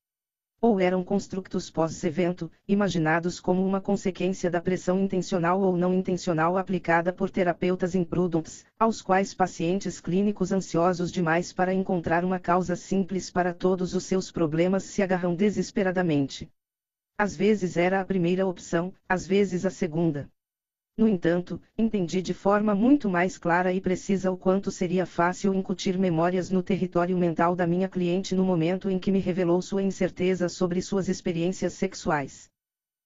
Ou 0.60 0.78
eram 0.78 1.02
constructos 1.02 1.70
pós-evento, 1.70 2.50
imaginados 2.68 3.40
como 3.40 3.64
uma 3.64 3.80
consequência 3.80 4.50
da 4.50 4.60
pressão 4.60 5.00
intencional 5.00 5.60
ou 5.60 5.76
não 5.76 5.94
intencional 5.94 6.58
aplicada 6.58 7.12
por 7.12 7.30
terapeutas 7.30 7.94
imprudentes, 7.94 8.66
aos 8.78 9.00
quais 9.00 9.32
pacientes 9.32 10.00
clínicos 10.00 10.52
ansiosos 10.52 11.10
demais 11.10 11.52
para 11.52 11.72
encontrar 11.72 12.24
uma 12.24 12.38
causa 12.38 12.76
simples 12.76 13.30
para 13.30 13.54
todos 13.54 13.94
os 13.94 14.04
seus 14.04 14.30
problemas 14.30 14.84
se 14.84 15.02
agarram 15.02 15.34
desesperadamente. 15.34 16.50
Às 17.16 17.34
vezes 17.34 17.76
era 17.76 18.00
a 18.00 18.04
primeira 18.04 18.46
opção, 18.46 18.92
às 19.08 19.26
vezes 19.26 19.64
a 19.64 19.70
segunda. 19.70 20.30
No 20.96 21.08
entanto, 21.08 21.60
entendi 21.78 22.20
de 22.20 22.34
forma 22.34 22.74
muito 22.74 23.08
mais 23.08 23.38
clara 23.38 23.72
e 23.72 23.80
precisa 23.80 24.30
o 24.30 24.36
quanto 24.36 24.70
seria 24.70 25.06
fácil 25.06 25.54
incutir 25.54 25.98
memórias 25.98 26.50
no 26.50 26.62
território 26.62 27.16
mental 27.16 27.56
da 27.56 27.66
minha 27.66 27.88
cliente 27.88 28.34
no 28.34 28.44
momento 28.44 28.90
em 28.90 28.98
que 28.98 29.10
me 29.10 29.18
revelou 29.18 29.62
sua 29.62 29.82
incerteza 29.82 30.48
sobre 30.48 30.82
suas 30.82 31.08
experiências 31.08 31.72
sexuais. 31.72 32.50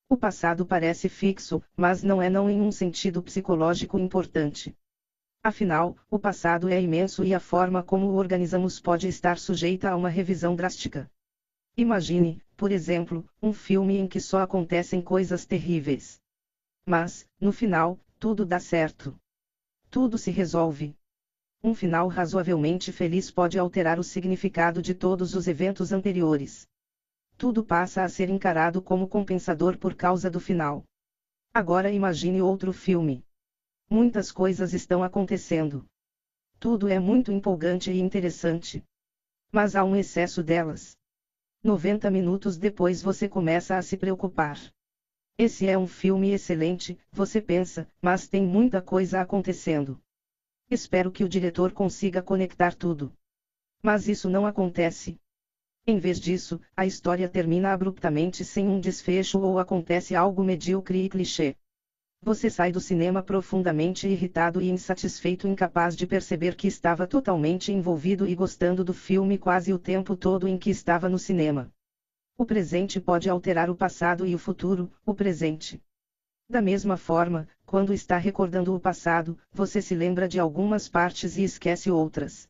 O 0.09 0.17
passado 0.17 0.67
parece 0.67 1.09
fixo, 1.09 1.63
mas 1.77 2.03
não 2.03 2.21
é 2.21 2.29
não 2.29 2.51
em 2.51 2.61
um 2.61 2.73
sentido 2.73 3.23
psicológico 3.23 3.99
importante. 3.99 4.75
Afinal, 5.43 5.97
o 6.11 6.19
passado 6.19 6.69
é 6.69 6.81
imenso 6.81 7.23
e 7.25 7.35
a 7.35 7.41
forma 7.41 7.83
como 7.83 8.07
o 8.07 8.15
organizamos 8.15 8.81
pode 8.81 9.09
estar 9.09 9.39
sujeita 9.39 9.91
a 9.91 9.97
uma 9.97 10.09
revisão 10.09 10.57
drástica. 10.57 11.11
Imagine, 11.77 12.41
por 12.57 12.73
exemplo, 12.73 13.29
um 13.43 13.53
filme 13.53 13.99
em 13.99 14.07
que 14.07 14.21
só 14.21 14.41
acontecem 14.41 15.03
coisas 15.03 15.45
terríveis. 15.45 16.21
Mas, 16.87 17.27
no 17.41 17.51
final, 17.53 17.99
tudo 18.19 18.45
dá 18.45 18.61
certo. 18.61 19.17
Tudo 19.91 20.19
se 20.19 20.31
resolve. 20.31 20.97
Um 21.63 21.75
final 21.75 22.09
razoavelmente 22.09 22.93
feliz 22.93 23.31
pode 23.31 23.59
alterar 23.59 23.99
o 23.99 24.05
significado 24.05 24.83
de 24.83 24.93
todos 24.95 25.35
os 25.35 25.47
eventos 25.47 25.93
anteriores. 25.93 26.69
Tudo 27.39 27.65
passa 27.65 28.03
a 28.03 28.09
ser 28.09 28.29
encarado 28.29 28.83
como 28.83 29.09
compensador 29.09 29.79
por 29.79 29.95
causa 29.95 30.31
do 30.31 30.39
final. 30.39 30.85
Agora 31.55 31.91
imagine 31.91 32.43
outro 32.43 32.73
filme. 32.73 33.25
Muitas 33.89 34.31
coisas 34.31 34.73
estão 34.73 35.03
acontecendo. 35.03 35.87
Tudo 36.59 36.89
é 36.89 36.99
muito 36.99 37.33
empolgante 37.33 37.91
e 37.91 37.99
interessante. 37.99 38.85
Mas 39.51 39.75
há 39.75 39.85
um 39.85 39.97
excesso 39.97 40.43
delas. 40.43 40.97
90 41.63 42.11
minutos 42.11 42.59
depois 42.59 43.01
você 43.01 43.29
começa 43.29 43.79
a 43.79 43.83
se 43.83 43.97
preocupar. 43.97 44.59
Esse 45.37 45.67
é 45.67 45.77
um 45.77 45.89
filme 45.89 46.31
excelente, 46.31 46.97
você 47.11 47.41
pensa, 47.41 47.91
mas 48.01 48.29
tem 48.29 48.47
muita 48.47 48.81
coisa 48.81 49.21
acontecendo. 49.21 50.01
Espero 50.71 51.11
que 51.11 51.25
o 51.25 51.29
diretor 51.29 51.73
consiga 51.73 52.23
conectar 52.23 52.73
tudo. 52.73 53.13
Mas 53.83 54.07
isso 54.07 54.31
não 54.31 54.47
acontece. 54.47 55.19
Em 55.85 55.99
vez 55.99 56.21
disso, 56.21 56.61
a 56.77 56.87
história 56.87 57.29
termina 57.29 57.73
abruptamente 57.73 58.45
sem 58.45 58.69
um 58.69 58.79
desfecho 58.79 59.41
ou 59.41 59.59
acontece 59.59 60.15
algo 60.15 60.45
medíocre 60.45 61.05
e 61.05 61.09
clichê. 61.09 61.57
Você 62.23 62.49
sai 62.49 62.71
do 62.71 62.81
cinema 62.81 63.21
profundamente 63.21 64.07
irritado 64.07 64.63
e 64.63 64.71
insatisfeito, 64.71 65.49
incapaz 65.49 65.97
de 65.97 66.07
perceber 66.07 66.55
que 66.55 66.69
estava 66.69 67.09
totalmente 67.09 67.73
envolvido 67.73 68.25
e 68.25 68.37
gostando 68.37 68.85
do 68.85 68.95
filme 68.95 69.37
quase 69.37 69.73
o 69.73 69.81
tempo 69.81 70.15
todo 70.15 70.47
em 70.47 70.57
que 70.57 70.71
estava 70.71 71.09
no 71.09 71.19
cinema. 71.19 71.74
O 72.37 72.45
presente 72.45 73.01
pode 73.01 73.31
alterar 73.31 73.71
o 73.71 73.77
passado 73.77 74.27
e 74.27 74.35
o 74.35 74.39
futuro, 74.39 74.93
o 75.07 75.15
presente. 75.15 75.81
Da 76.51 76.61
mesma 76.61 76.97
forma, 76.97 77.49
quando 77.65 77.95
está 77.95 78.19
recordando 78.19 78.75
o 78.75 78.81
passado, 78.81 79.39
você 79.53 79.81
se 79.81 79.95
lembra 79.95 80.27
de 80.27 80.41
algumas 80.41 80.89
partes 80.89 81.37
e 81.37 81.45
esquece 81.45 81.93
outras. 81.93 82.49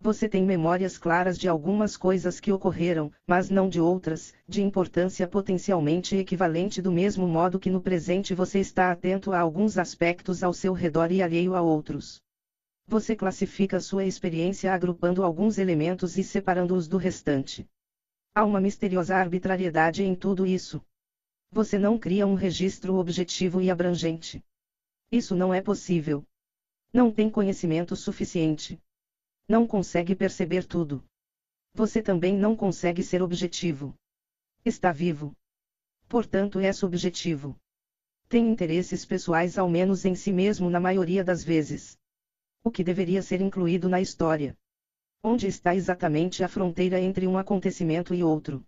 Você 0.00 0.26
tem 0.26 0.42
memórias 0.42 0.96
claras 0.96 1.36
de 1.36 1.50
algumas 1.50 1.98
coisas 1.98 2.40
que 2.40 2.50
ocorreram, 2.50 3.12
mas 3.26 3.50
não 3.50 3.68
de 3.68 3.78
outras, 3.78 4.32
de 4.48 4.62
importância 4.62 5.28
potencialmente 5.28 6.16
equivalente 6.16 6.80
do 6.80 6.90
mesmo 6.90 7.28
modo 7.28 7.60
que 7.60 7.68
no 7.68 7.82
presente 7.82 8.34
você 8.34 8.58
está 8.58 8.90
atento 8.90 9.32
a 9.32 9.38
alguns 9.38 9.76
aspectos 9.76 10.42
ao 10.42 10.54
seu 10.54 10.72
redor 10.72 11.12
e 11.12 11.20
alheio 11.20 11.54
a 11.54 11.60
outros. 11.60 12.22
Você 12.86 13.14
classifica 13.14 13.78
sua 13.80 14.06
experiência 14.06 14.72
agrupando 14.72 15.22
alguns 15.22 15.58
elementos 15.58 16.16
e 16.16 16.24
separando-os 16.24 16.88
do 16.88 16.96
restante. 16.96 17.68
Há 18.40 18.44
uma 18.46 18.58
misteriosa 18.58 19.16
arbitrariedade 19.16 20.02
em 20.02 20.14
tudo 20.14 20.46
isso. 20.46 20.82
Você 21.52 21.78
não 21.78 21.98
cria 21.98 22.26
um 22.26 22.32
registro 22.32 22.94
objetivo 22.94 23.60
e 23.60 23.70
abrangente. 23.70 24.42
Isso 25.12 25.36
não 25.36 25.52
é 25.52 25.60
possível. 25.60 26.24
Não 26.90 27.12
tem 27.12 27.28
conhecimento 27.28 27.94
suficiente. 27.94 28.80
Não 29.46 29.66
consegue 29.66 30.14
perceber 30.16 30.64
tudo. 30.64 31.04
Você 31.74 32.02
também 32.02 32.34
não 32.34 32.56
consegue 32.56 33.02
ser 33.02 33.20
objetivo. 33.20 33.94
Está 34.64 34.90
vivo. 34.90 35.36
Portanto, 36.08 36.58
é 36.60 36.72
subjetivo. 36.72 37.54
Tem 38.26 38.50
interesses 38.50 39.04
pessoais 39.04 39.58
ao 39.58 39.68
menos 39.68 40.06
em 40.06 40.14
si 40.14 40.32
mesmo 40.32 40.70
na 40.70 40.80
maioria 40.80 41.22
das 41.22 41.44
vezes. 41.44 41.98
O 42.64 42.70
que 42.70 42.82
deveria 42.82 43.20
ser 43.20 43.42
incluído 43.42 43.86
na 43.86 44.00
história. 44.00 44.56
Onde 45.22 45.46
está 45.46 45.74
exatamente 45.74 46.42
a 46.42 46.48
fronteira 46.48 46.98
entre 46.98 47.26
um 47.26 47.36
acontecimento 47.36 48.14
e 48.14 48.24
outro? 48.24 48.64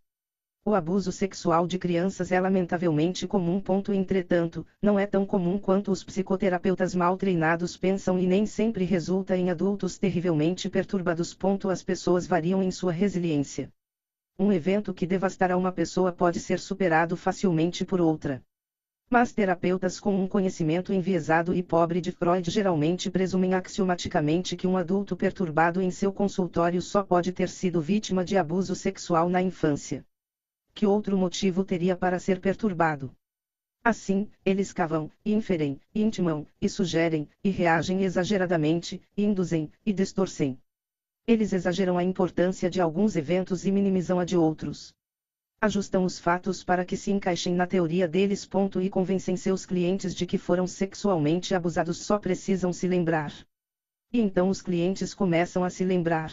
O 0.63 0.75
abuso 0.75 1.11
sexual 1.11 1.67
de 1.67 1.79
crianças 1.79 2.31
é 2.31 2.39
lamentavelmente 2.39 3.27
comum. 3.27 3.59
Ponto, 3.59 3.91
entretanto, 3.91 4.67
não 4.81 4.99
é 4.99 5.07
tão 5.07 5.25
comum 5.25 5.59
quanto 5.59 5.91
os 5.91 6.05
psicoterapeutas 6.05 6.95
mal 6.95 7.17
treinados 7.17 7.79
pensam 7.79 8.19
e 8.19 8.27
nem 8.27 8.45
sempre 8.45 8.85
resulta 8.85 9.35
em 9.35 9.51
adultos 9.51 9.97
terrivelmente 9.97 10.69
perturbados. 10.69 11.33
Ponto, 11.33 11.71
as 11.71 11.83
pessoas 11.83 12.27
variam 12.27 12.63
em 12.63 12.71
sua 12.71 12.93
resiliência. 12.93 13.73
Um 14.39 14.53
evento 14.53 14.93
que 14.93 15.07
devastará 15.07 15.57
uma 15.57 15.73
pessoa 15.73 16.13
pode 16.13 16.39
ser 16.39 16.59
superado 16.59 17.17
facilmente 17.17 17.83
por 17.83 17.99
outra. 17.99 18.45
Mas 19.13 19.31
terapeutas 19.31 20.01
com 20.01 20.19
um 20.19 20.27
conhecimento 20.27 20.91
enviesado 20.91 21.55
e 21.55 21.63
pobre 21.63 22.01
de 22.01 22.11
Freud 22.11 22.51
geralmente 22.51 23.11
presumem 23.11 23.53
axiomaticamente 23.53 24.57
que 24.57 24.67
um 24.67 24.75
adulto 24.75 25.15
perturbado 25.15 25.83
em 25.83 25.91
seu 25.91 26.11
consultório 26.11 26.81
só 26.81 27.03
pode 27.03 27.31
ter 27.31 27.51
sido 27.51 27.79
vítima 27.79 28.25
de 28.25 28.39
abuso 28.39 28.75
sexual 28.75 29.29
na 29.29 29.43
infância. 29.43 30.03
Que 30.73 30.87
outro 30.87 31.15
motivo 31.19 31.63
teria 31.63 31.95
para 31.95 32.19
ser 32.19 32.41
perturbado? 32.41 33.15
Assim, 33.85 34.31
eles 34.47 34.73
cavam, 34.73 35.11
e 35.23 35.35
inferem, 35.35 35.79
e 35.95 36.01
intimam, 36.01 36.47
e 36.59 36.67
sugerem, 36.67 37.29
e 37.45 37.51
reagem 37.51 38.05
exageradamente, 38.05 38.99
e 39.15 39.25
induzem, 39.25 39.71
e 39.85 39.93
distorcem. 39.93 40.59
Eles 41.27 41.53
exageram 41.53 41.99
a 41.99 42.03
importância 42.03 42.71
de 42.71 42.81
alguns 42.81 43.15
eventos 43.15 43.67
e 43.67 43.71
minimizam 43.71 44.19
a 44.19 44.25
de 44.25 44.39
outros 44.39 44.95
ajustam 45.63 46.05
os 46.05 46.19
fatos 46.19 46.65
para 46.65 46.85
que 46.85 46.97
se 46.97 47.13
encaixem 47.13 47.55
na 47.55 47.69
teoria 47.69 48.09
deles. 48.09 48.49
E 48.83 48.91
convencem 48.91 49.37
seus 49.37 49.65
clientes 49.65 50.13
de 50.13 50.27
que 50.27 50.37
foram 50.37 50.67
sexualmente 50.67 51.55
abusados 51.55 51.99
só 51.99 52.19
precisam 52.19 52.73
se 52.73 52.89
lembrar. 52.89 53.33
E 54.13 54.21
então 54.21 54.49
os 54.49 54.61
clientes 54.61 55.15
começam 55.15 55.63
a 55.63 55.71
se 55.71 55.85
lembrar. 55.85 56.33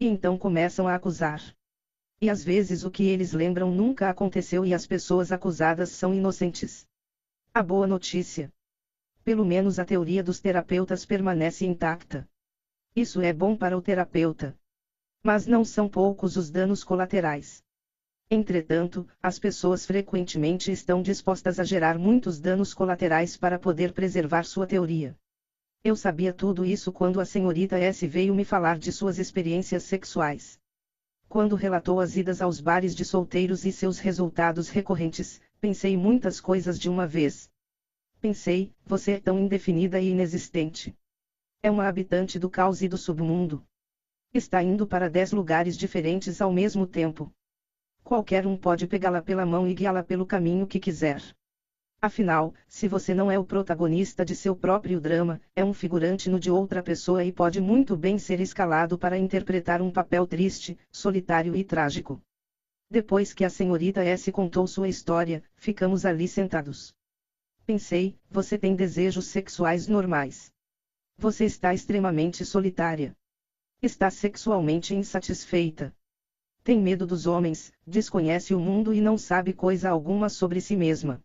E 0.00 0.06
então 0.06 0.36
começam 0.36 0.88
a 0.88 0.96
acusar. 0.96 1.40
E 2.20 2.28
às 2.28 2.42
vezes 2.42 2.82
o 2.82 2.90
que 2.90 3.04
eles 3.04 3.32
lembram 3.32 3.70
nunca 3.70 4.10
aconteceu 4.10 4.66
e 4.66 4.74
as 4.74 4.84
pessoas 4.84 5.30
acusadas 5.30 5.90
são 5.90 6.12
inocentes. 6.12 6.84
A 7.54 7.62
boa 7.62 7.86
notícia. 7.86 8.52
Pelo 9.22 9.44
menos 9.44 9.78
a 9.78 9.84
teoria 9.84 10.24
dos 10.24 10.40
terapeutas 10.40 11.06
permanece 11.06 11.64
intacta. 11.64 12.28
Isso 12.96 13.20
é 13.20 13.32
bom 13.32 13.56
para 13.56 13.78
o 13.78 13.80
terapeuta. 13.80 14.58
Mas 15.22 15.46
não 15.46 15.64
são 15.64 15.88
poucos 15.88 16.36
os 16.36 16.50
danos 16.50 16.82
colaterais. 16.82 17.62
Entretanto, 18.32 19.08
as 19.20 19.40
pessoas 19.40 19.84
frequentemente 19.84 20.70
estão 20.70 21.02
dispostas 21.02 21.58
a 21.58 21.64
gerar 21.64 21.98
muitos 21.98 22.38
danos 22.38 22.72
colaterais 22.72 23.36
para 23.36 23.58
poder 23.58 23.92
preservar 23.92 24.44
sua 24.44 24.68
teoria. 24.68 25.18
Eu 25.82 25.96
sabia 25.96 26.32
tudo 26.32 26.64
isso 26.64 26.92
quando 26.92 27.18
a 27.18 27.24
senhorita 27.24 27.76
S 27.76 28.06
veio 28.06 28.32
me 28.32 28.44
falar 28.44 28.78
de 28.78 28.92
suas 28.92 29.18
experiências 29.18 29.82
sexuais. 29.82 30.60
Quando 31.28 31.56
relatou 31.56 31.98
as 31.98 32.16
idas 32.16 32.40
aos 32.40 32.60
bares 32.60 32.94
de 32.94 33.04
solteiros 33.04 33.64
e 33.64 33.72
seus 33.72 33.98
resultados 33.98 34.68
recorrentes, 34.68 35.40
pensei 35.60 35.96
muitas 35.96 36.40
coisas 36.40 36.78
de 36.78 36.88
uma 36.88 37.08
vez. 37.08 37.50
Pensei, 38.20 38.72
você 38.86 39.12
é 39.12 39.20
tão 39.20 39.40
indefinida 39.40 40.00
e 40.00 40.10
inexistente. 40.10 40.96
É 41.64 41.70
uma 41.70 41.88
habitante 41.88 42.38
do 42.38 42.48
caos 42.48 42.80
e 42.80 42.86
do 42.86 42.96
submundo. 42.96 43.66
Está 44.32 44.62
indo 44.62 44.86
para 44.86 45.10
dez 45.10 45.32
lugares 45.32 45.76
diferentes 45.76 46.40
ao 46.40 46.52
mesmo 46.52 46.86
tempo. 46.86 47.32
Qualquer 48.02 48.46
um 48.46 48.56
pode 48.56 48.86
pegá-la 48.86 49.22
pela 49.22 49.46
mão 49.46 49.68
e 49.68 49.74
guiá-la 49.74 50.02
pelo 50.02 50.26
caminho 50.26 50.66
que 50.66 50.80
quiser. 50.80 51.22
Afinal, 52.02 52.54
se 52.66 52.88
você 52.88 53.12
não 53.12 53.30
é 53.30 53.38
o 53.38 53.44
protagonista 53.44 54.24
de 54.24 54.34
seu 54.34 54.56
próprio 54.56 54.98
drama, 54.98 55.38
é 55.54 55.62
um 55.62 55.74
figurante 55.74 56.30
no 56.30 56.40
de 56.40 56.50
outra 56.50 56.82
pessoa 56.82 57.22
e 57.22 57.30
pode 57.30 57.60
muito 57.60 57.94
bem 57.94 58.18
ser 58.18 58.40
escalado 58.40 58.98
para 58.98 59.18
interpretar 59.18 59.82
um 59.82 59.90
papel 59.90 60.26
triste, 60.26 60.78
solitário 60.90 61.54
e 61.54 61.62
trágico. 61.62 62.18
Depois 62.90 63.34
que 63.34 63.44
a 63.44 63.50
senhorita 63.50 64.02
S 64.02 64.32
contou 64.32 64.66
sua 64.66 64.88
história, 64.88 65.42
ficamos 65.56 66.06
ali 66.06 66.26
sentados. 66.26 66.94
Pensei, 67.66 68.18
você 68.30 68.56
tem 68.56 68.74
desejos 68.74 69.26
sexuais 69.26 69.86
normais. 69.86 70.50
Você 71.18 71.44
está 71.44 71.74
extremamente 71.74 72.46
solitária. 72.46 73.14
Está 73.82 74.10
sexualmente 74.10 74.94
insatisfeita. 74.94 75.94
Tem 76.62 76.80
medo 76.80 77.06
dos 77.06 77.26
homens, 77.26 77.72
desconhece 77.86 78.54
o 78.54 78.60
mundo 78.60 78.92
e 78.92 79.00
não 79.00 79.16
sabe 79.16 79.52
coisa 79.52 79.88
alguma 79.88 80.28
sobre 80.28 80.60
si 80.60 80.76
mesma. 80.76 81.22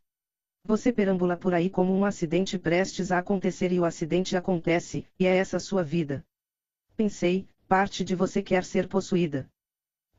Você 0.63 0.91
perambula 0.91 1.37
por 1.37 1.53
aí 1.53 1.69
como 1.69 1.93
um 1.93 2.05
acidente 2.05 2.57
prestes 2.57 3.11
a 3.11 3.19
acontecer 3.19 3.71
e 3.71 3.79
o 3.79 3.85
acidente 3.85 4.35
acontece, 4.35 5.05
e 5.19 5.25
é 5.25 5.35
essa 5.35 5.59
sua 5.59 5.83
vida. 5.83 6.25
Pensei, 6.95 7.47
parte 7.67 8.03
de 8.03 8.15
você 8.15 8.41
quer 8.41 8.63
ser 8.63 8.87
possuída. 8.87 9.47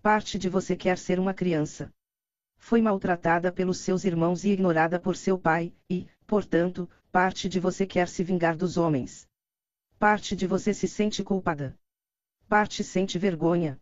Parte 0.02 0.38
de 0.38 0.48
você 0.48 0.76
quer 0.76 0.98
ser 0.98 1.18
uma 1.18 1.34
criança. 1.34 1.92
Foi 2.58 2.80
maltratada 2.80 3.50
pelos 3.50 3.78
seus 3.78 4.04
irmãos 4.04 4.44
e 4.44 4.50
ignorada 4.50 5.00
por 5.00 5.16
seu 5.16 5.38
pai, 5.38 5.74
e, 5.90 6.06
portanto, 6.26 6.88
parte 7.10 7.48
de 7.48 7.58
você 7.58 7.86
quer 7.86 8.06
se 8.06 8.22
vingar 8.22 8.56
dos 8.56 8.76
homens. 8.76 9.26
Parte 9.98 10.36
de 10.36 10.46
você 10.46 10.74
se 10.74 10.86
sente 10.86 11.24
culpada. 11.24 11.76
Parte 12.48 12.84
sente 12.84 13.18
vergonha. 13.18 13.80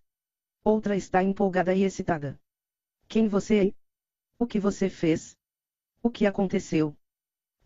Outra 0.65 0.97
está 0.97 1.23
empolgada 1.23 1.75
e 1.75 1.83
excitada. 1.83 2.41
Quem 3.07 3.29
você 3.29 3.69
é? 3.69 3.75
O 4.39 4.47
que 4.47 4.59
você 4.59 4.89
fez? 4.89 5.37
O 6.03 6.09
que 6.09 6.25
aconteceu? 6.25 6.97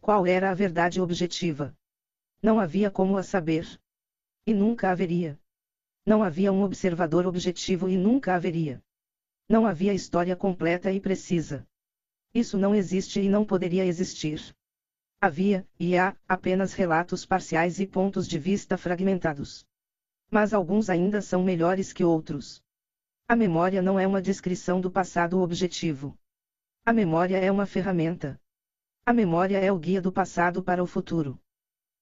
Qual 0.01 0.27
era 0.27 0.51
a 0.51 0.55
verdade 0.55 1.01
objetiva? 1.01 1.77
Não 2.43 2.59
havia 2.59 2.91
como 2.91 3.17
a 3.17 3.23
saber. 3.23 3.81
E 4.45 4.53
nunca 4.53 4.91
haveria. 4.91 5.39
Não 6.05 6.25
havia 6.25 6.53
um 6.53 6.63
observador 6.63 7.25
objetivo 7.25 7.89
e 7.89 7.97
nunca 7.97 8.35
haveria. 8.35 8.83
Não 9.49 9.65
havia 9.65 9.95
história 9.95 10.35
completa 10.35 10.91
e 10.91 11.01
precisa. 11.01 11.65
Isso 12.35 12.59
não 12.59 12.75
existe 12.75 13.21
e 13.21 13.29
não 13.29 13.45
poderia 13.45 13.87
existir. 13.87 14.57
Havia, 15.21 15.65
e 15.79 15.97
há, 15.97 16.17
apenas 16.27 16.73
relatos 16.73 17.25
parciais 17.25 17.79
e 17.79 17.87
pontos 17.87 18.27
de 18.27 18.41
vista 18.41 18.77
fragmentados. 18.77 19.65
Mas 20.29 20.53
alguns 20.53 20.91
ainda 20.91 21.23
são 21.23 21.45
melhores 21.45 21.93
que 21.93 22.03
outros. 22.03 22.61
A 23.31 23.37
memória 23.37 23.83
não 23.83 24.01
é 24.01 24.07
uma 24.07 24.23
descrição 24.23 24.81
do 24.81 24.91
passado 24.91 25.43
objetivo. 25.43 26.17
A 26.83 26.95
memória 26.95 27.37
é 27.37 27.53
uma 27.53 27.67
ferramenta. 27.67 28.41
A 29.05 29.13
memória 29.13 29.59
é 29.59 29.71
o 29.71 29.79
guia 29.79 30.01
do 30.01 30.11
passado 30.11 30.63
para 30.63 30.83
o 30.83 30.87
futuro. 30.87 31.39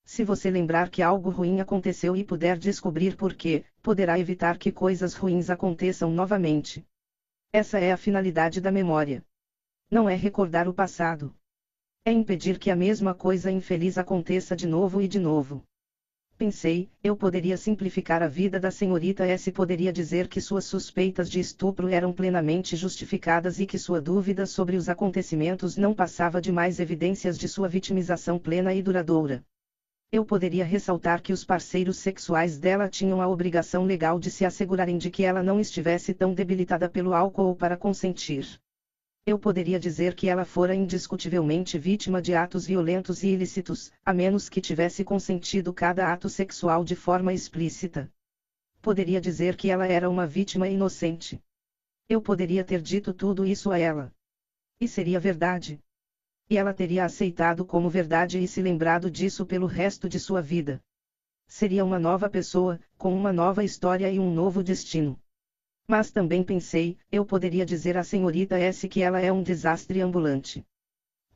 Se 0.04 0.22
você 0.22 0.48
lembrar 0.48 0.88
que 0.88 1.02
algo 1.02 1.28
ruim 1.28 1.58
aconteceu 1.58 2.14
e 2.16 2.22
puder 2.22 2.56
descobrir 2.56 3.16
por 3.16 3.34
quê, 3.34 3.64
poderá 3.82 4.16
evitar 4.20 4.56
que 4.56 4.70
coisas 4.70 5.14
ruins 5.14 5.50
aconteçam 5.50 6.12
novamente. 6.12 6.86
Essa 7.52 7.80
é 7.80 7.90
a 7.90 7.96
finalidade 7.96 8.60
da 8.60 8.70
memória. 8.70 9.26
Não 9.90 10.08
é 10.08 10.14
recordar 10.14 10.68
o 10.68 10.74
passado. 10.74 11.34
É 12.04 12.12
impedir 12.12 12.56
que 12.56 12.70
a 12.70 12.76
mesma 12.76 13.16
coisa 13.16 13.50
infeliz 13.50 13.98
aconteça 13.98 14.54
de 14.54 14.68
novo 14.68 15.02
e 15.02 15.08
de 15.08 15.18
novo. 15.18 15.64
Pensei, 16.38 16.90
eu 17.02 17.16
poderia 17.16 17.56
simplificar 17.56 18.22
a 18.22 18.28
vida 18.28 18.60
da 18.60 18.70
senhorita 18.70 19.24
S. 19.24 19.50
Poderia 19.50 19.90
dizer 19.90 20.28
que 20.28 20.38
suas 20.38 20.66
suspeitas 20.66 21.30
de 21.30 21.40
estupro 21.40 21.88
eram 21.88 22.12
plenamente 22.12 22.76
justificadas 22.76 23.58
e 23.58 23.64
que 23.64 23.78
sua 23.78 24.02
dúvida 24.02 24.44
sobre 24.44 24.76
os 24.76 24.86
acontecimentos 24.86 25.78
não 25.78 25.94
passava 25.94 26.38
de 26.38 26.52
mais 26.52 26.78
evidências 26.78 27.38
de 27.38 27.48
sua 27.48 27.68
vitimização 27.68 28.38
plena 28.38 28.74
e 28.74 28.82
duradoura. 28.82 29.42
Eu 30.12 30.26
poderia 30.26 30.64
ressaltar 30.64 31.22
que 31.22 31.32
os 31.32 31.42
parceiros 31.42 31.96
sexuais 31.96 32.58
dela 32.58 32.86
tinham 32.86 33.22
a 33.22 33.28
obrigação 33.28 33.86
legal 33.86 34.20
de 34.20 34.30
se 34.30 34.44
assegurarem 34.44 34.98
de 34.98 35.10
que 35.10 35.22
ela 35.22 35.42
não 35.42 35.58
estivesse 35.58 36.12
tão 36.12 36.34
debilitada 36.34 36.86
pelo 36.86 37.14
álcool 37.14 37.56
para 37.56 37.78
consentir 37.78 38.60
eu 39.26 39.36
poderia 39.40 39.80
dizer 39.80 40.14
que 40.14 40.28
ela 40.28 40.44
fora 40.44 40.72
indiscutivelmente 40.72 41.76
vítima 41.76 42.22
de 42.22 42.32
atos 42.32 42.64
violentos 42.64 43.24
e 43.24 43.30
ilícitos, 43.30 43.90
a 44.04 44.12
menos 44.12 44.48
que 44.48 44.60
tivesse 44.60 45.02
consentido 45.02 45.74
cada 45.74 46.12
ato 46.12 46.28
sexual 46.28 46.84
de 46.84 46.94
forma 46.94 47.34
explícita. 47.34 48.08
Poderia 48.80 49.20
dizer 49.20 49.56
que 49.56 49.68
ela 49.68 49.84
era 49.84 50.08
uma 50.08 50.28
vítima 50.28 50.68
inocente. 50.68 51.42
Eu 52.08 52.22
poderia 52.22 52.62
ter 52.62 52.80
dito 52.80 53.12
tudo 53.12 53.44
isso 53.44 53.72
a 53.72 53.78
ela. 53.78 54.14
E 54.80 54.86
seria 54.86 55.18
verdade. 55.18 55.80
E 56.48 56.56
ela 56.56 56.72
teria 56.72 57.04
aceitado 57.04 57.64
como 57.64 57.90
verdade 57.90 58.38
e 58.38 58.46
se 58.46 58.62
lembrado 58.62 59.10
disso 59.10 59.44
pelo 59.44 59.66
resto 59.66 60.08
de 60.08 60.20
sua 60.20 60.40
vida. 60.40 60.80
Seria 61.48 61.84
uma 61.84 61.98
nova 61.98 62.30
pessoa, 62.30 62.80
com 62.96 63.12
uma 63.12 63.32
nova 63.32 63.64
história 63.64 64.08
e 64.08 64.20
um 64.20 64.32
novo 64.32 64.62
destino. 64.62 65.20
Mas 65.88 66.10
também 66.10 66.42
pensei, 66.42 66.98
eu 67.12 67.24
poderia 67.24 67.64
dizer 67.64 67.96
à 67.96 68.02
senhorita 68.02 68.58
S 68.58 68.88
que 68.88 69.02
ela 69.02 69.20
é 69.20 69.32
um 69.32 69.42
desastre 69.42 70.00
ambulante. 70.00 70.66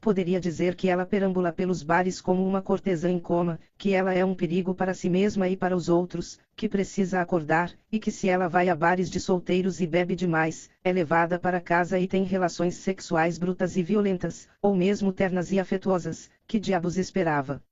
Poderia 0.00 0.40
dizer 0.40 0.74
que 0.74 0.88
ela 0.88 1.06
perambula 1.06 1.52
pelos 1.52 1.82
bares 1.82 2.20
como 2.20 2.44
uma 2.44 2.60
cortesã 2.60 3.10
em 3.10 3.18
coma, 3.18 3.60
que 3.78 3.92
ela 3.92 4.12
é 4.12 4.24
um 4.24 4.34
perigo 4.34 4.74
para 4.74 4.94
si 4.94 5.08
mesma 5.08 5.48
e 5.48 5.56
para 5.56 5.76
os 5.76 5.88
outros, 5.88 6.38
que 6.56 6.68
precisa 6.68 7.20
acordar, 7.20 7.70
e 7.92 7.98
que 8.00 8.10
se 8.10 8.28
ela 8.28 8.48
vai 8.48 8.68
a 8.68 8.74
bares 8.74 9.10
de 9.10 9.20
solteiros 9.20 9.80
e 9.80 9.86
bebe 9.86 10.16
demais, 10.16 10.70
é 10.82 10.90
levada 10.90 11.38
para 11.38 11.60
casa 11.60 11.98
e 11.98 12.08
tem 12.08 12.24
relações 12.24 12.74
sexuais 12.76 13.38
brutas 13.38 13.76
e 13.76 13.82
violentas, 13.82 14.48
ou 14.60 14.74
mesmo 14.74 15.12
ternas 15.12 15.52
e 15.52 15.60
afetuosas, 15.60 16.30
que 16.46 16.58
diabos 16.58 16.96
esperava? 16.96 17.62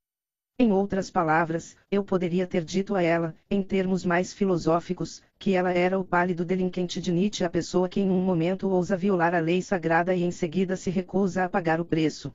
Em 0.61 0.72
outras 0.72 1.09
palavras, 1.09 1.76
eu 1.88 2.02
poderia 2.02 2.44
ter 2.44 2.64
dito 2.64 2.96
a 2.96 3.00
ela, 3.00 3.32
em 3.48 3.62
termos 3.62 4.04
mais 4.04 4.32
filosóficos, 4.32 5.22
que 5.38 5.54
ela 5.54 5.70
era 5.70 5.96
o 5.96 6.04
pálido 6.04 6.44
delinquente 6.44 7.00
de 7.00 7.12
Nietzsche, 7.12 7.44
a 7.44 7.48
pessoa 7.48 7.88
que 7.88 8.00
em 8.00 8.11
um 8.11 8.20
momento 8.20 8.68
ousa 8.68 8.96
violar 8.96 9.36
a 9.36 9.38
lei 9.38 9.62
sagrada 9.62 10.16
e 10.16 10.24
em 10.24 10.32
seguida 10.32 10.74
se 10.74 10.90
recusa 10.90 11.44
a 11.44 11.48
pagar 11.48 11.80
o 11.80 11.84
preço. 11.84 12.34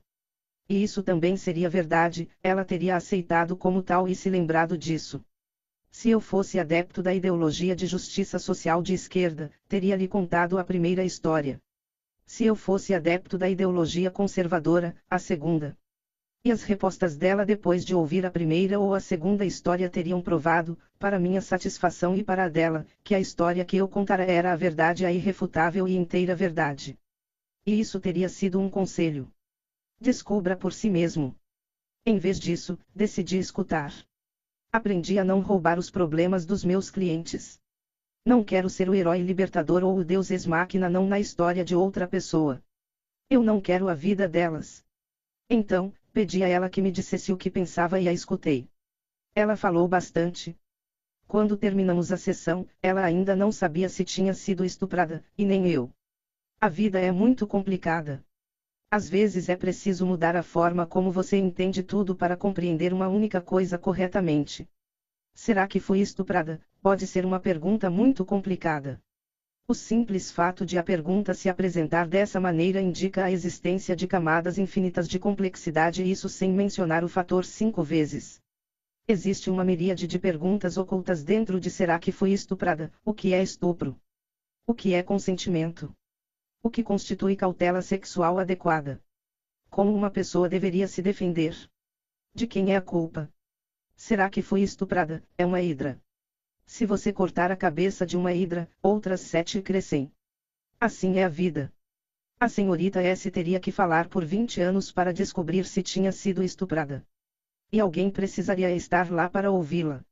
E 0.70 0.82
isso 0.82 1.04
também 1.04 1.36
seria 1.36 1.70
verdade, 1.70 2.30
ela 2.42 2.64
teria 2.64 2.96
aceitado 2.96 3.58
como 3.58 3.82
tal 3.82 4.08
e 4.08 4.16
se 4.16 4.30
lembrado 4.30 4.78
disso. 4.78 5.22
Se 5.92 6.10
eu 6.10 6.22
fosse 6.22 6.58
adepto 6.58 7.04
da 7.04 7.14
ideologia 7.14 7.76
de 7.76 7.86
justiça 7.86 8.40
social 8.40 8.82
de 8.82 8.94
esquerda, 8.94 9.52
teria 9.68 9.98
lhe 9.98 10.08
contado 10.08 10.58
a 10.58 10.64
primeira 10.64 11.04
história. 11.04 11.60
Se 12.26 12.46
eu 12.46 12.56
fosse 12.56 12.94
adepto 12.94 13.38
da 13.38 13.50
ideologia 13.50 14.10
conservadora, 14.10 14.96
a 15.10 15.20
segunda. 15.20 15.78
E 16.46 16.52
as 16.52 16.64
respostas 16.64 17.16
dela 17.16 17.46
depois 17.46 17.86
de 17.86 17.96
ouvir 17.96 18.26
a 18.26 18.32
primeira 18.32 18.78
ou 18.78 18.94
a 18.94 19.00
segunda 19.00 19.46
história 19.46 19.90
teriam 19.90 20.22
provado, 20.22 20.78
para 21.00 21.18
minha 21.18 21.40
satisfação 21.40 22.18
e 22.18 22.24
para 22.24 22.44
a 22.44 22.50
dela, 22.50 22.86
que 23.02 23.16
a 23.16 23.20
história 23.20 23.64
que 23.64 23.78
eu 23.78 23.88
contara 23.88 24.24
era 24.24 24.52
a 24.52 24.56
verdade, 24.56 25.06
a 25.06 25.12
irrefutável 25.12 25.88
e 25.88 25.96
inteira 25.96 26.36
verdade. 26.36 27.00
E 27.66 27.80
isso 27.80 27.98
teria 27.98 28.28
sido 28.28 28.60
um 28.60 28.70
conselho. 28.70 29.32
Descubra 30.02 30.58
por 30.58 30.74
si 30.74 30.90
mesmo. 30.90 31.34
Em 32.06 32.18
vez 32.18 32.38
disso, 32.38 32.78
decidi 32.94 33.38
escutar. 33.38 33.94
Aprendi 34.70 35.18
a 35.18 35.24
não 35.24 35.40
roubar 35.40 35.80
os 35.80 35.90
problemas 35.90 36.46
dos 36.46 36.66
meus 36.66 36.92
clientes. 36.92 37.58
Não 38.26 38.44
quero 38.44 38.70
ser 38.70 38.90
o 38.90 38.94
herói 38.94 39.22
libertador 39.22 39.82
ou 39.82 39.98
o 39.98 40.04
deus 40.04 40.30
ex-máquina 40.30 40.90
não 40.90 41.08
na 41.08 41.22
história 41.22 41.64
de 41.64 41.74
outra 41.74 42.06
pessoa. 42.06 42.62
Eu 43.30 43.42
não 43.42 43.62
quero 43.62 43.88
a 43.88 43.94
vida 43.94 44.28
delas. 44.28 44.84
Então, 45.50 45.94
pedi 46.14 46.44
a 46.44 46.48
ela 46.48 46.70
que 46.70 46.82
me 46.82 46.92
dissesse 46.92 47.34
o 47.34 47.38
que 47.38 47.50
pensava 47.50 48.00
e 48.00 48.08
a 48.08 48.14
escutei. 48.14 48.70
Ela 49.36 49.58
falou 49.58 49.88
bastante. 49.88 50.56
Quando 51.28 51.58
terminamos 51.58 52.12
a 52.12 52.18
sessão, 52.18 52.68
ela 52.82 53.04
ainda 53.04 53.36
não 53.36 53.52
sabia 53.52 53.90
se 53.90 54.04
tinha 54.04 54.34
sido 54.36 54.64
estuprada, 54.64 55.24
e 55.36 55.44
nem 55.44 55.68
eu. 55.68 55.90
A 56.62 56.70
vida 56.70 57.00
é 57.00 57.12
muito 57.12 57.48
complicada. 57.48 58.24
Às 58.92 59.10
vezes 59.10 59.50
é 59.50 59.56
preciso 59.56 60.06
mudar 60.06 60.36
a 60.36 60.44
forma 60.44 60.86
como 60.86 61.12
você 61.12 61.36
entende 61.38 61.82
tudo 61.82 62.16
para 62.16 62.38
compreender 62.38 62.94
uma 62.94 63.08
única 63.08 63.42
coisa 63.42 63.76
corretamente. 63.76 64.70
Será 65.34 65.68
que 65.68 65.80
fui 65.80 66.00
estuprada? 66.00 66.62
Pode 66.80 67.08
ser 67.08 67.26
uma 67.26 67.40
pergunta 67.40 67.90
muito 67.90 68.24
complicada. 68.24 69.02
O 69.66 69.74
simples 69.74 70.30
fato 70.30 70.66
de 70.66 70.78
a 70.78 70.84
pergunta 70.84 71.34
se 71.34 71.48
apresentar 71.48 72.06
dessa 72.06 72.38
maneira 72.38 72.82
indica 72.82 73.24
a 73.24 73.32
existência 73.32 73.96
de 73.96 74.06
camadas 74.06 74.58
infinitas 74.58 75.08
de 75.08 75.18
complexidade, 75.18 76.04
isso 76.04 76.28
sem 76.28 76.52
mencionar 76.52 77.02
o 77.02 77.08
fator 77.08 77.46
cinco 77.46 77.82
vezes. 77.82 78.42
Existe 79.08 79.50
uma 79.50 79.64
miríade 79.64 80.06
de 80.06 80.20
perguntas 80.20 80.76
ocultas 80.76 81.24
dentro 81.24 81.62
de 81.62 81.70
será 81.70 81.98
que 81.98 82.12
fui 82.12 82.34
estuprada? 82.34 82.92
O 83.06 83.14
que 83.14 83.34
é 83.34 83.42
estupro? 83.42 83.98
O 84.68 84.74
que 84.74 84.94
é 84.94 85.02
consentimento? 85.02 85.96
O 86.62 86.70
que 86.70 86.84
constitui 86.84 87.34
cautela 87.34 87.82
sexual 87.82 88.40
adequada? 88.40 89.02
Como 89.70 89.96
uma 89.96 90.10
pessoa 90.10 90.50
deveria 90.50 90.90
se 90.90 91.02
defender? 91.02 91.56
De 92.36 92.46
quem 92.46 92.74
é 92.74 92.76
a 92.76 92.82
culpa? 92.82 93.32
Será 93.96 94.30
que 94.30 94.42
fui 94.42 94.62
estuprada? 94.62 95.24
É 95.38 95.46
uma 95.46 95.62
hidra. 95.62 96.03
Se 96.66 96.86
você 96.86 97.14
cortar 97.14 97.52
a 97.52 97.56
cabeça 97.56 98.06
de 98.06 98.18
uma 98.18 98.34
hidra, 98.34 98.70
outras 98.82 99.22
sete 99.22 99.62
crescem. 99.62 100.12
Assim 100.80 101.18
é 101.18 101.24
a 101.24 101.30
vida. 101.30 101.72
A 102.40 102.50
senhorita 102.50 103.02
S 103.02 103.30
teria 103.32 103.60
que 103.60 103.72
falar 103.72 104.10
por 104.10 104.26
20 104.26 104.60
anos 104.60 104.92
para 104.92 105.14
descobrir 105.14 105.66
se 105.66 105.82
tinha 105.82 106.12
sido 106.12 106.44
estuprada. 106.44 107.06
E 107.72 107.80
alguém 107.80 108.10
precisaria 108.10 108.70
estar 108.76 109.10
lá 109.10 109.30
para 109.30 109.52
ouvi-la. 109.52 110.04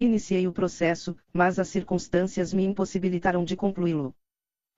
Iniciei 0.00 0.46
o 0.48 0.52
processo, 0.52 1.16
mas 1.32 1.58
as 1.58 1.68
circunstâncias 1.68 2.52
me 2.52 2.64
impossibilitaram 2.64 3.44
de 3.44 3.54
concluí-lo. 3.54 4.14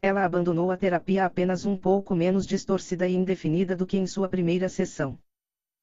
Ela 0.02 0.24
abandonou 0.24 0.70
a 0.70 0.76
terapia 0.76 1.24
apenas 1.24 1.64
um 1.64 1.76
pouco 1.76 2.14
menos 2.14 2.44
distorcida 2.44 3.06
e 3.06 3.14
indefinida 3.14 3.76
do 3.76 3.86
que 3.86 3.96
em 3.96 4.06
sua 4.06 4.28
primeira 4.28 4.68
sessão. 4.68 5.18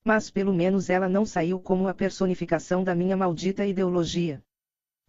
Mas 0.04 0.30
pelo 0.30 0.54
menos 0.54 0.90
ela 0.90 1.08
não 1.08 1.26
saiu 1.26 1.60
como 1.60 1.88
a 1.88 1.94
personificação 1.94 2.84
da 2.84 2.94
minha 2.94 3.16
maldita 3.16 3.66
ideologia. 3.66 4.44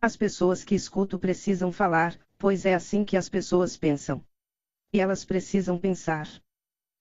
As 0.02 0.16
pessoas 0.16 0.64
que 0.64 0.74
escuto 0.74 1.18
precisam 1.18 1.70
falar, 1.70 2.18
pois 2.38 2.64
é 2.64 2.72
assim 2.72 3.04
que 3.04 3.18
as 3.18 3.28
pessoas 3.28 3.76
pensam. 3.76 4.24
E 4.94 4.98
elas 4.98 5.26
precisam 5.26 5.76
pensar. 5.76 6.26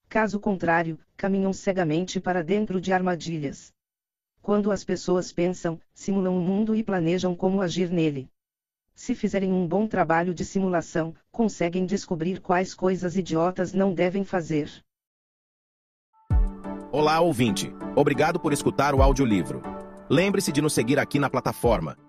Caso 0.10 0.38
contrário, 0.38 1.00
caminham 1.16 1.54
cegamente 1.54 2.20
para 2.20 2.43
dentro 2.43 2.82
de 2.82 2.91
armadilhas. 2.91 3.72
Quando 4.41 4.70
as 4.70 4.84
pessoas 4.84 5.32
pensam, 5.32 5.80
simulam 5.93 6.38
o 6.38 6.41
mundo 6.41 6.76
e 6.76 6.84
planejam 6.84 7.34
como 7.34 7.62
agir 7.62 7.89
nele. 7.89 8.30
Se 8.93 9.16
fizerem 9.16 9.54
um 9.54 9.66
bom 9.66 9.88
trabalho 9.88 10.34
de 10.34 10.43
simulação, 10.43 11.16
conseguem 11.32 11.86
descobrir 11.86 12.41
quais 12.41 12.74
coisas 12.74 13.16
idiotas 13.16 13.72
não 13.72 13.93
devem 13.93 14.26
fazer. 14.26 14.70
Olá, 16.91 17.22
ouvinte. 17.22 17.72
Obrigado 17.95 18.41
por 18.41 18.52
escutar 18.52 18.93
o 18.93 19.02
audiolivro. 19.02 19.62
Lembre-se 20.10 20.52
de 20.52 20.62
nos 20.62 20.74
seguir 20.74 21.00
aqui 21.00 21.18
na 21.18 21.30
plataforma 21.30 22.09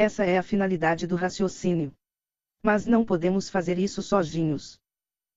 Essa 0.00 0.24
é 0.24 0.38
a 0.38 0.44
finalidade 0.44 1.08
do 1.08 1.16
raciocínio. 1.16 1.92
Mas 2.62 2.86
não 2.86 3.04
podemos 3.04 3.50
fazer 3.50 3.80
isso 3.80 4.00
sozinhos. 4.00 4.80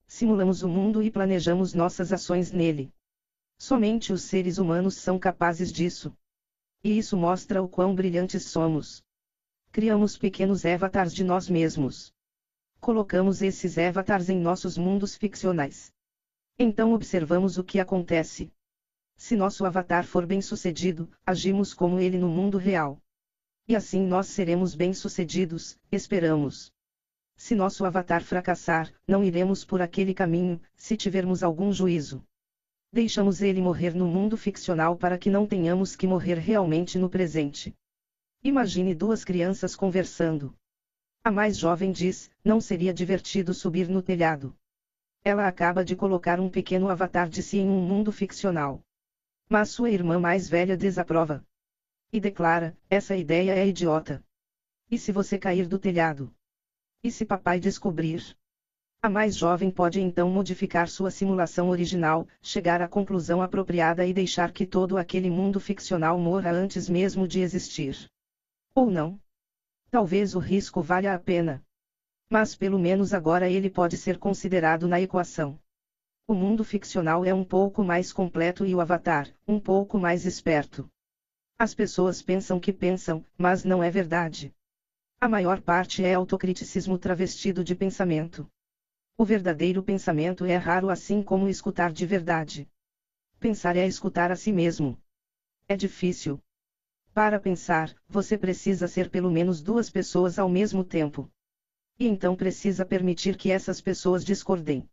Simulamos 0.05 0.62
o 0.62 0.70
mundo 0.70 1.01
e 1.01 1.09
planejamos 1.09 1.74
nossas 1.74 2.14
ações 2.14 2.51
nele. 2.51 2.93
Somente 3.57 4.14
os 4.14 4.22
seres 4.22 4.59
humanos 4.59 4.97
são 4.97 5.18
capazes 5.18 5.72
disso. 5.72 6.16
E 6.84 6.95
isso 6.95 7.18
mostra 7.18 7.59
o 7.59 7.68
quão 7.68 7.95
brilhantes 7.95 8.45
somos. 8.45 9.03
Criamos 9.72 10.16
pequenos 10.16 10.64
avatars 10.64 11.12
de 11.12 11.24
nós 11.24 11.49
mesmos. 11.49 12.14
Colocamos 12.80 13.41
esses 13.41 13.80
avatars 13.80 14.30
em 14.30 14.39
nossos 14.39 14.78
mundos 14.78 15.16
ficcionais. 15.16 15.91
Então 16.59 16.93
observamos 16.93 17.57
o 17.57 17.64
que 17.64 17.80
acontece. 17.80 18.53
Se 19.18 19.36
nosso 19.36 19.66
avatar 19.66 20.05
for 20.05 20.28
bem 20.28 20.39
sucedido, 20.39 21.09
agimos 21.26 21.74
como 21.74 21.99
ele 21.99 22.20
no 22.20 22.30
mundo 22.30 22.59
real. 22.59 23.01
E 23.72 23.76
assim 23.78 24.05
nós 24.05 24.28
seremos 24.28 24.76
bem-sucedidos, 24.76 25.80
esperamos. 25.89 26.74
Se 27.38 27.55
nosso 27.55 27.86
avatar 27.86 28.22
fracassar, 28.22 28.93
não 29.07 29.24
iremos 29.24 29.63
por 29.63 29.82
aquele 29.82 30.13
caminho, 30.13 30.59
se 30.76 30.97
tivermos 30.97 31.41
algum 31.41 31.72
juízo. 31.72 32.22
Deixamos 32.91 33.41
ele 33.41 33.61
morrer 33.61 33.95
no 33.95 34.09
mundo 34.09 34.36
ficcional 34.36 34.97
para 34.97 35.17
que 35.17 35.30
não 35.30 35.47
tenhamos 35.47 35.95
que 35.95 36.05
morrer 36.05 36.38
realmente 36.38 36.99
no 36.99 37.09
presente. 37.09 37.74
Imagine 38.43 38.93
duas 38.93 39.24
crianças 39.24 39.74
conversando. 39.74 40.53
A 41.24 41.32
mais 41.32 41.57
jovem 41.57 41.93
diz: 41.93 42.30
Não 42.43 42.59
seria 42.59 42.93
divertido 42.93 43.53
subir 43.53 43.88
no 43.88 44.01
telhado. 44.01 44.53
Ela 45.24 45.47
acaba 45.47 45.86
de 45.86 45.95
colocar 45.95 46.41
um 46.41 46.49
pequeno 46.49 46.89
avatar 46.89 47.30
de 47.30 47.41
si 47.41 47.59
em 47.59 47.69
um 47.69 47.80
mundo 47.80 48.11
ficcional. 48.11 48.84
Mas 49.47 49.69
sua 49.69 49.89
irmã 49.89 50.19
mais 50.19 50.49
velha 50.49 50.76
desaprova 50.76 51.41
e 52.12 52.20
declara: 52.20 52.78
essa 52.89 53.16
ideia 53.16 53.53
é 53.53 53.66
idiota. 53.66 54.24
E 54.89 54.97
se 54.97 55.12
você 55.12 55.38
cair 55.38 55.68
do 55.68 55.80
telhado? 55.80 56.34
E 57.03 57.09
se 57.09 57.26
papai 57.26 57.59
descobrir? 57.59 58.36
A 59.01 59.09
mais 59.09 59.36
jovem 59.36 59.72
pode 59.72 59.99
então 59.99 60.30
modificar 60.30 60.88
sua 60.88 61.09
simulação 61.09 61.70
original, 61.70 62.28
chegar 62.41 62.82
à 62.82 62.88
conclusão 62.88 63.41
apropriada 63.41 64.05
e 64.05 64.14
deixar 64.14 64.51
que 64.51 64.66
todo 64.66 64.97
aquele 64.97 65.30
mundo 65.30 65.59
ficcional 65.59 66.20
morra 66.20 66.51
antes 66.51 66.88
mesmo 66.88 67.28
de 67.28 67.39
existir. 67.39 68.07
Ou 68.76 68.91
não? 68.91 69.20
Talvez 69.89 70.36
o 70.36 70.39
risco 70.39 70.82
valha 70.82 71.16
a 71.16 71.20
pena. 71.20 71.66
Mas 72.30 72.55
pelo 72.55 72.78
menos 72.78 73.14
agora 73.14 73.49
ele 73.49 73.70
pode 73.70 73.97
ser 73.97 74.20
considerado 74.20 74.88
na 74.88 75.01
equação. 75.01 75.59
O 76.28 76.36
mundo 76.36 76.64
ficcional 76.64 77.26
é 77.26 77.34
um 77.34 77.43
pouco 77.43 77.84
mais 77.84 78.14
completo 78.14 78.66
e 78.66 78.76
o 78.76 78.80
avatar, 78.80 79.28
um 79.47 79.59
pouco 79.59 79.97
mais 79.97 80.26
esperto. 80.26 80.88
As 81.64 81.76
pessoas 81.76 82.24
pensam 82.24 82.59
que 82.59 82.74
pensam, 82.74 83.24
mas 83.38 83.64
não 83.64 83.84
é 83.84 83.91
verdade. 83.91 84.51
A 85.20 85.28
maior 85.30 85.62
parte 85.62 86.03
é 86.03 86.16
autocriticismo 86.16 86.97
travestido 86.97 87.63
de 87.63 87.75
pensamento. 87.75 88.50
O 89.16 89.24
verdadeiro 89.24 89.83
pensamento 89.83 90.43
é 90.43 90.55
raro 90.55 90.89
assim 90.89 91.21
como 91.21 91.47
escutar 91.47 91.93
de 91.93 92.04
verdade. 92.04 92.67
Pensar 93.39 93.75
é 93.75 93.86
escutar 93.86 94.32
a 94.32 94.36
si 94.36 94.51
mesmo. 94.51 95.00
É 95.67 95.75
difícil. 95.75 96.42
Para 97.13 97.39
pensar, 97.39 97.96
você 98.09 98.39
precisa 98.39 98.88
ser 98.88 99.12
pelo 99.12 99.29
menos 99.29 99.62
duas 99.62 99.88
pessoas 99.88 100.39
ao 100.39 100.50
mesmo 100.50 100.83
tempo. 100.83 101.29
E 102.00 102.08
então 102.08 102.36
precisa 102.36 102.83
permitir 102.88 103.38
que 103.38 103.51
essas 103.51 103.79
pessoas 103.79 104.25
discordem. 104.25 104.89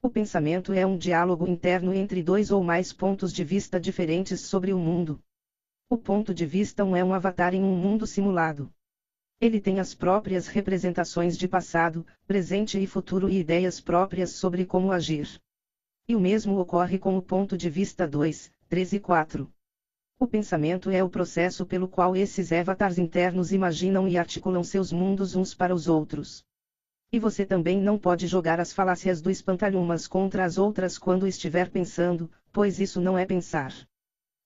O 0.00 0.08
pensamento 0.08 0.72
é 0.72 0.86
um 0.86 0.96
diálogo 0.96 1.46
interno 1.46 1.92
entre 1.92 2.22
dois 2.22 2.50
ou 2.50 2.64
mais 2.64 2.94
pontos 2.94 3.30
de 3.30 3.44
vista 3.44 3.78
diferentes 3.78 4.40
sobre 4.40 4.72
o 4.72 4.78
mundo. 4.78 5.22
O 5.90 5.96
ponto 5.96 6.34
de 6.34 6.44
vista 6.44 6.84
um 6.84 6.94
é 6.94 7.02
um 7.02 7.14
avatar 7.14 7.54
em 7.54 7.64
um 7.64 7.74
mundo 7.74 8.06
simulado. 8.06 8.70
Ele 9.40 9.58
tem 9.58 9.80
as 9.80 9.94
próprias 9.94 10.46
representações 10.46 11.34
de 11.34 11.48
passado, 11.48 12.06
presente 12.26 12.78
e 12.78 12.86
futuro 12.86 13.26
e 13.26 13.38
ideias 13.38 13.80
próprias 13.80 14.32
sobre 14.32 14.66
como 14.66 14.92
agir. 14.92 15.40
E 16.06 16.14
o 16.14 16.20
mesmo 16.20 16.58
ocorre 16.58 16.98
com 16.98 17.16
o 17.16 17.22
ponto 17.22 17.56
de 17.56 17.70
vista 17.70 18.06
2, 18.06 18.52
3 18.68 18.92
e 18.92 19.00
4. 19.00 19.50
O 20.18 20.26
pensamento 20.26 20.90
é 20.90 21.02
o 21.02 21.08
processo 21.08 21.64
pelo 21.64 21.88
qual 21.88 22.14
esses 22.14 22.52
avatars 22.52 22.98
internos 22.98 23.50
imaginam 23.50 24.06
e 24.06 24.18
articulam 24.18 24.62
seus 24.62 24.92
mundos 24.92 25.34
uns 25.34 25.54
para 25.54 25.74
os 25.74 25.88
outros. 25.88 26.44
E 27.10 27.18
você 27.18 27.46
também 27.46 27.80
não 27.80 27.96
pode 27.96 28.26
jogar 28.26 28.60
as 28.60 28.74
falácias 28.74 29.22
do 29.22 29.30
espantalho 29.30 29.80
umas 29.80 30.06
contra 30.06 30.44
as 30.44 30.58
outras 30.58 30.98
quando 30.98 31.26
estiver 31.26 31.70
pensando, 31.70 32.30
pois 32.52 32.78
isso 32.78 33.00
não 33.00 33.16
é 33.16 33.24
pensar. 33.24 33.72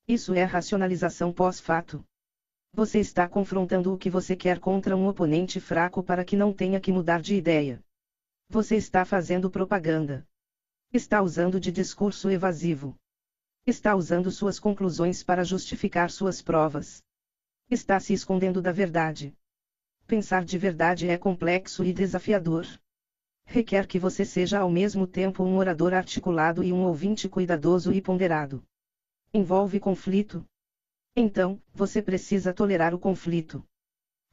Isso 0.07 0.35
é 0.35 0.43
racionalização 0.43 1.33
pós-fato. 1.33 2.05
Você 2.75 2.99
está 2.99 3.29
confrontando 3.29 3.95
o 3.95 3.99
que 3.99 4.11
você 4.11 4.35
quer 4.35 4.59
contra 4.59 4.97
um 4.97 5.07
oponente 5.07 5.61
fraco 5.61 6.03
para 6.03 6.25
que 6.25 6.37
não 6.37 6.53
tenha 6.53 6.81
que 6.81 6.91
mudar 6.91 7.21
de 7.21 7.35
ideia. 7.35 7.83
Você 8.49 8.77
está 8.77 9.05
fazendo 9.05 9.51
propaganda. 9.51 10.27
Está 10.93 11.23
usando 11.23 11.61
de 11.61 11.71
discurso 11.71 12.31
evasivo. 12.31 12.97
Está 13.65 13.95
usando 13.95 14.31
suas 14.31 14.59
conclusões 14.59 15.23
para 15.23 15.45
justificar 15.45 16.11
suas 16.11 16.43
provas. 16.43 17.01
Está 17.71 18.01
se 18.01 18.13
escondendo 18.13 18.61
da 18.61 18.73
verdade. 18.73 19.37
Pensar 20.07 20.45
de 20.45 20.59
verdade 20.59 21.09
é 21.09 21.17
complexo 21.17 21.85
e 21.85 21.93
desafiador. 21.93 22.67
Requer 23.45 23.87
que 23.87 23.99
você 23.99 24.25
seja 24.25 24.59
ao 24.59 24.71
mesmo 24.71 25.07
tempo 25.07 25.45
um 25.45 25.57
orador 25.59 25.95
articulado 25.95 26.65
e 26.65 26.73
um 26.73 26.85
ouvinte 26.85 27.29
cuidadoso 27.29 27.93
e 27.93 28.03
ponderado. 28.03 28.65
Envolve 29.35 29.81
conflito. 29.81 30.45
Então, 31.17 31.59
você 31.73 32.03
precisa 32.03 32.53
tolerar 32.53 32.95
o 32.95 32.99
conflito. 32.99 33.65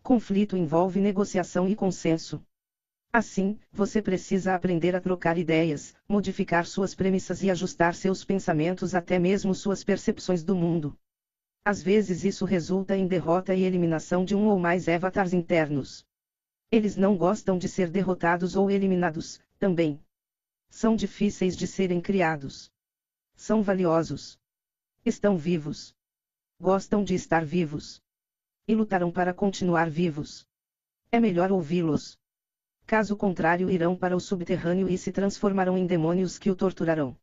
Conflito 0.03 0.57
envolve 0.57 0.99
negociação 0.99 1.69
e 1.69 1.73
consenso. 1.73 2.43
Assim, 3.13 3.57
você 3.71 4.01
precisa 4.01 4.53
aprender 4.53 4.93
a 4.97 4.99
trocar 4.99 5.37
ideias, 5.37 5.95
modificar 6.05 6.65
suas 6.65 6.93
premissas 6.93 7.41
e 7.41 7.49
ajustar 7.49 7.95
seus 7.95 8.25
pensamentos 8.25 8.93
até 8.93 9.17
mesmo 9.17 9.55
suas 9.55 9.85
percepções 9.85 10.43
do 10.43 10.53
mundo. 10.53 10.93
Às 11.63 11.81
vezes 11.81 12.25
isso 12.25 12.43
resulta 12.43 12.97
em 12.97 13.07
derrota 13.07 13.55
e 13.55 13.63
eliminação 13.63 14.25
de 14.25 14.35
um 14.35 14.47
ou 14.47 14.59
mais 14.59 14.89
avatars 14.89 15.31
internos. 15.31 16.05
Eles 16.69 16.97
não 16.97 17.15
gostam 17.15 17.57
de 17.57 17.69
ser 17.69 17.89
derrotados 17.89 18.57
ou 18.57 18.69
eliminados, 18.69 19.39
também. 19.57 20.03
São 20.69 20.93
difíceis 20.93 21.55
de 21.55 21.67
serem 21.67 22.01
criados. 22.01 22.69
São 23.33 23.63
valiosos. 23.63 24.37
Estão 25.05 25.37
vivos. 25.37 25.95
Gostam 26.59 27.05
de 27.05 27.15
estar 27.15 27.45
vivos. 27.45 28.01
E 28.67 28.75
lutarão 28.75 29.09
para 29.09 29.33
continuar 29.33 29.89
vivos. 29.89 30.45
É 31.09 31.21
melhor 31.21 31.53
ouvi-los. 31.53 32.17
Caso 32.85 33.15
contrário, 33.15 33.69
irão 33.69 33.95
para 33.95 34.13
o 34.13 34.19
subterrâneo 34.19 34.89
e 34.89 34.97
se 34.97 35.13
transformarão 35.13 35.77
em 35.77 35.87
demônios 35.87 36.37
que 36.37 36.51
o 36.51 36.55
torturarão. 36.55 37.15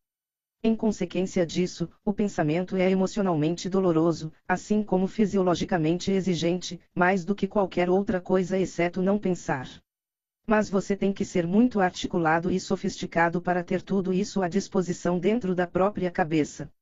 Em 0.62 0.74
consequência 0.74 1.44
disso, 1.44 1.86
o 2.02 2.14
pensamento 2.14 2.76
é 2.76 2.90
emocionalmente 2.90 3.68
doloroso, 3.68 4.32
assim 4.48 4.82
como 4.82 5.06
fisiologicamente 5.06 6.10
exigente, 6.10 6.80
mais 6.94 7.26
do 7.26 7.34
que 7.34 7.46
qualquer 7.46 7.90
outra 7.90 8.22
coisa 8.22 8.58
exceto 8.58 9.02
não 9.02 9.18
pensar. 9.18 9.68
Mas 10.46 10.70
você 10.70 10.96
tem 10.96 11.12
que 11.12 11.26
ser 11.26 11.46
muito 11.46 11.78
articulado 11.78 12.50
e 12.50 12.58
sofisticado 12.58 13.42
para 13.42 13.62
ter 13.62 13.82
tudo 13.82 14.14
isso 14.14 14.40
à 14.40 14.48
disposição 14.48 15.18
dentro 15.18 15.54
da 15.54 15.66
própria 15.66 16.10
cabeça. 16.10 16.72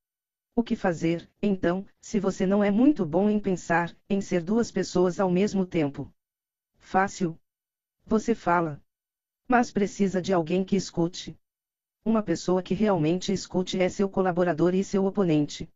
O 0.56 0.62
que 0.62 0.76
fazer, 0.76 1.28
então, 1.42 1.84
se 2.00 2.20
você 2.20 2.46
não 2.46 2.62
é 2.62 2.70
muito 2.70 3.04
bom 3.04 3.28
em 3.28 3.40
pensar, 3.40 3.92
em 4.08 4.20
ser 4.20 4.40
duas 4.40 4.70
pessoas 4.70 5.18
ao 5.18 5.28
mesmo 5.28 5.66
tempo? 5.66 6.12
Fácil, 6.78 7.36
você 8.06 8.36
fala. 8.36 8.80
Mas 9.48 9.72
precisa 9.72 10.22
de 10.22 10.32
alguém 10.32 10.64
que 10.64 10.76
escute. 10.76 11.36
Uma 12.04 12.22
pessoa 12.22 12.62
que 12.62 12.72
realmente 12.72 13.32
escute 13.32 13.80
é 13.80 13.88
seu 13.88 14.08
colaborador 14.08 14.74
e 14.74 14.84
seu 14.84 15.04
oponente. 15.04 15.68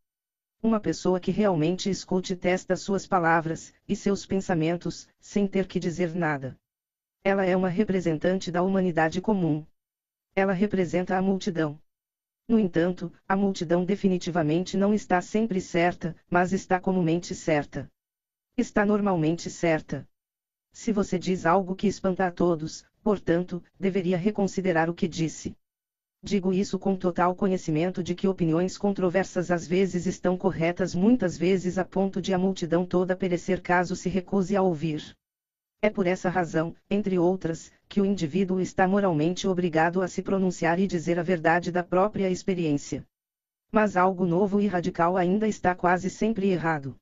Uma 0.63 0.79
pessoa 0.79 1.19
que 1.19 1.31
realmente 1.31 1.89
escute 1.89 2.35
testa 2.35 2.75
suas 2.77 3.05
palavras 3.05 3.73
e 3.87 3.95
seus 3.97 4.25
pensamentos, 4.25 5.07
sem 5.19 5.45
ter 5.45 5.67
que 5.67 5.79
dizer 5.79 6.15
nada. 6.15 6.55
Ela 7.21 7.43
é 7.43 7.55
uma 7.55 7.69
representante 7.69 8.49
da 8.49 8.61
humanidade 8.61 9.19
comum. 9.19 9.65
Ela 10.33 10.53
representa 10.53 11.17
a 11.17 11.21
multidão. 11.21 11.81
No 12.49 12.57
entanto, 12.57 13.13
a 13.27 13.35
multidão 13.35 13.85
definitivamente 13.85 14.75
não 14.75 14.91
está 14.91 15.21
sempre 15.21 15.61
certa, 15.61 16.15
mas 16.27 16.51
está 16.51 16.79
comumente 16.79 17.35
certa. 17.35 17.87
Está 18.57 18.83
normalmente 18.83 19.51
certa. 19.51 20.09
Se 20.73 20.91
você 20.91 21.19
diz 21.19 21.45
algo 21.45 21.75
que 21.75 21.85
espanta 21.85 22.25
a 22.25 22.31
todos, 22.31 22.83
portanto, 23.03 23.61
deveria 23.79 24.17
reconsiderar 24.17 24.89
o 24.89 24.95
que 24.95 25.07
disse. 25.07 25.55
Digo 26.23 26.51
isso 26.51 26.79
com 26.79 26.95
total 26.95 27.35
conhecimento 27.35 28.01
de 28.01 28.15
que 28.15 28.27
opiniões 28.27 28.79
controversas 28.79 29.51
às 29.51 29.67
vezes 29.67 30.07
estão 30.07 30.35
corretas, 30.35 30.95
muitas 30.95 31.37
vezes 31.37 31.77
a 31.77 31.85
ponto 31.85 32.19
de 32.19 32.33
a 32.33 32.39
multidão 32.39 32.83
toda 32.83 33.15
perecer 33.15 33.61
caso 33.61 33.95
se 33.95 34.09
recuse 34.09 34.55
a 34.55 34.61
ouvir. 34.63 35.15
É 35.83 35.89
por 35.89 36.07
essa 36.07 36.29
razão, 36.29 36.75
entre 36.89 37.19
outras, 37.19 37.71
que 37.89 37.99
o 37.99 38.05
indivíduo 38.05 38.61
está 38.61 38.87
moralmente 38.87 39.47
obrigado 39.47 40.03
a 40.03 40.07
se 40.07 40.21
pronunciar 40.21 40.79
e 40.79 40.85
dizer 40.85 41.17
a 41.17 41.23
verdade 41.23 41.71
da 41.71 41.83
própria 41.83 42.29
experiência. 42.29 43.03
Mas 43.71 43.97
algo 43.97 44.27
novo 44.27 44.61
e 44.61 44.67
radical 44.67 45.17
ainda 45.17 45.47
está 45.47 45.73
quase 45.73 46.07
sempre 46.07 46.49
errado. 46.49 46.95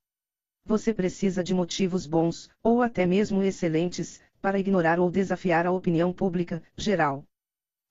Você 0.64 0.94
precisa 0.94 1.44
de 1.44 1.52
motivos 1.52 2.06
bons, 2.06 2.48
ou 2.62 2.80
até 2.80 3.04
mesmo 3.04 3.42
excelentes, 3.42 4.18
para 4.40 4.58
ignorar 4.58 4.98
ou 4.98 5.10
desafiar 5.10 5.66
a 5.66 5.72
opinião 5.72 6.10
pública, 6.10 6.62
geral. 6.74 7.22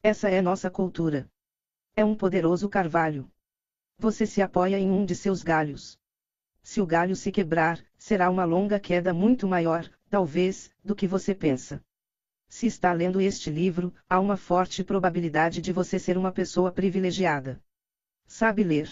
Essa 0.01 0.29
é 0.29 0.41
nossa 0.41 0.69
cultura. 0.69 1.29
É 1.95 2.03
um 2.03 2.15
poderoso 2.15 2.67
carvalho. 2.67 3.29
Você 3.99 4.25
se 4.25 4.41
apoia 4.41 4.79
em 4.79 4.89
um 4.89 5.05
de 5.05 5.13
seus 5.13 5.43
galhos. 5.43 5.99
Se 6.63 6.81
o 6.81 6.85
galho 6.85 7.15
se 7.15 7.31
quebrar, 7.31 7.79
será 7.95 8.27
uma 8.27 8.43
longa 8.43 8.79
queda 8.79 9.13
muito 9.13 9.47
maior, 9.47 9.87
talvez, 10.09 10.71
do 10.83 10.95
que 10.95 11.05
você 11.05 11.35
pensa. 11.35 11.79
Se 12.49 12.65
está 12.65 12.93
lendo 12.93 13.19
este 13.19 13.49
livro, 13.49 13.93
há 14.09 14.19
uma 14.19 14.37
forte 14.37 14.83
probabilidade 14.83 15.61
de 15.61 15.73
você 15.73 15.99
ser 15.99 16.17
uma 16.17 16.31
pessoa 16.31 16.71
privilegiada. 16.71 17.61
Sabe 18.25 18.63
ler. 18.63 18.89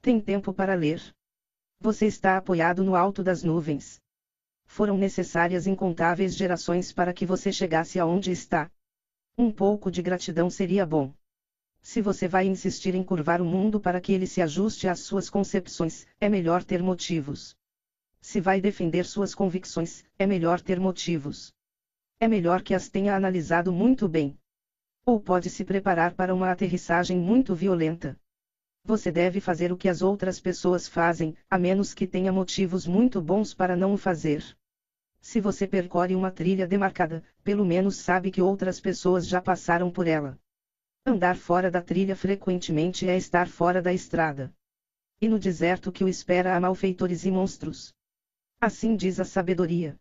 Tem 0.00 0.20
tempo 0.20 0.52
para 0.52 0.74
ler. 0.74 1.02
Você 1.80 2.06
está 2.06 2.36
apoiado 2.36 2.84
no 2.84 2.94
alto 2.94 3.22
das 3.22 3.42
nuvens. 3.42 4.00
Foram 4.64 4.96
necessárias 4.96 5.66
incontáveis 5.66 6.36
gerações 6.36 6.92
para 6.92 7.12
que 7.12 7.26
você 7.26 7.52
chegasse 7.52 7.98
aonde 7.98 8.30
está. 8.30 8.70
Um 9.36 9.50
pouco 9.50 9.90
de 9.90 10.02
gratidão 10.02 10.50
seria 10.50 10.84
bom. 10.84 11.12
Se 11.80 12.02
você 12.02 12.28
vai 12.28 12.46
insistir 12.46 12.94
em 12.94 13.02
curvar 13.02 13.40
o 13.40 13.44
mundo 13.44 13.80
para 13.80 14.00
que 14.00 14.12
ele 14.12 14.26
se 14.26 14.42
ajuste 14.42 14.88
às 14.88 15.00
suas 15.00 15.30
concepções, 15.30 16.06
é 16.20 16.28
melhor 16.28 16.64
ter 16.64 16.82
motivos. 16.82 17.56
Se 18.20 18.40
vai 18.40 18.60
defender 18.60 19.04
suas 19.06 19.34
convicções, 19.34 20.04
é 20.18 20.26
melhor 20.26 20.60
ter 20.60 20.80
motivos. 20.80 21.52
É 22.20 22.26
melhor 22.26 22.62
que 22.62 22.74
as 22.74 22.88
tenha 22.88 23.14
analisado 23.14 23.70
muito 23.70 24.08
bem. 24.08 24.36
Ou 25.06 25.20
pode 25.20 25.48
se 25.48 25.64
preparar 25.64 26.14
para 26.14 26.34
uma 26.34 26.50
aterrissagem 26.50 27.16
muito 27.16 27.54
violenta. 27.54 28.18
Você 28.84 29.12
deve 29.12 29.40
fazer 29.40 29.70
o 29.70 29.76
que 29.76 29.88
as 29.88 30.02
outras 30.02 30.40
pessoas 30.40 30.88
fazem, 30.88 31.36
a 31.48 31.56
menos 31.56 31.94
que 31.94 32.08
tenha 32.08 32.32
motivos 32.32 32.88
muito 32.88 33.20
bons 33.22 33.54
para 33.54 33.76
não 33.76 33.94
o 33.94 33.96
fazer. 33.96 34.44
Se 35.20 35.40
você 35.40 35.66
percorre 35.66 36.16
uma 36.16 36.30
trilha 36.30 36.66
demarcada, 36.66 37.22
pelo 37.44 37.64
menos 37.64 37.96
sabe 37.96 38.32
que 38.32 38.42
outras 38.42 38.80
pessoas 38.80 39.26
já 39.26 39.40
passaram 39.40 39.90
por 39.90 40.08
ela. 40.08 40.36
Andar 41.06 41.36
fora 41.36 41.70
da 41.70 41.80
trilha 41.80 42.16
frequentemente 42.16 43.08
é 43.08 43.16
estar 43.16 43.46
fora 43.46 43.80
da 43.80 43.92
estrada. 43.92 44.52
E 45.20 45.28
no 45.28 45.38
deserto 45.38 45.92
que 45.92 46.02
o 46.02 46.08
espera 46.08 46.56
há 46.56 46.60
malfeitores 46.60 47.24
e 47.24 47.30
monstros. 47.30 47.94
Assim 48.60 48.96
diz 48.96 49.20
a 49.20 49.24
sabedoria. 49.24 49.96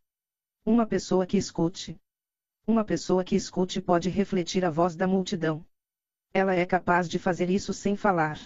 Uma 0.66 0.86
pessoa 0.86 1.26
que 1.26 1.38
escute. 1.38 2.00
Uma 2.70 2.84
pessoa 2.84 3.24
que 3.24 3.34
escute 3.34 3.82
pode 3.82 4.10
refletir 4.10 4.66
a 4.66 4.70
voz 4.70 4.94
da 4.94 5.08
multidão. 5.08 5.66
Ela 6.34 6.54
é 6.54 6.66
capaz 6.66 7.08
de 7.08 7.18
fazer 7.18 7.50
isso 7.50 7.72
sem 7.72 7.96
falar. 7.96 8.38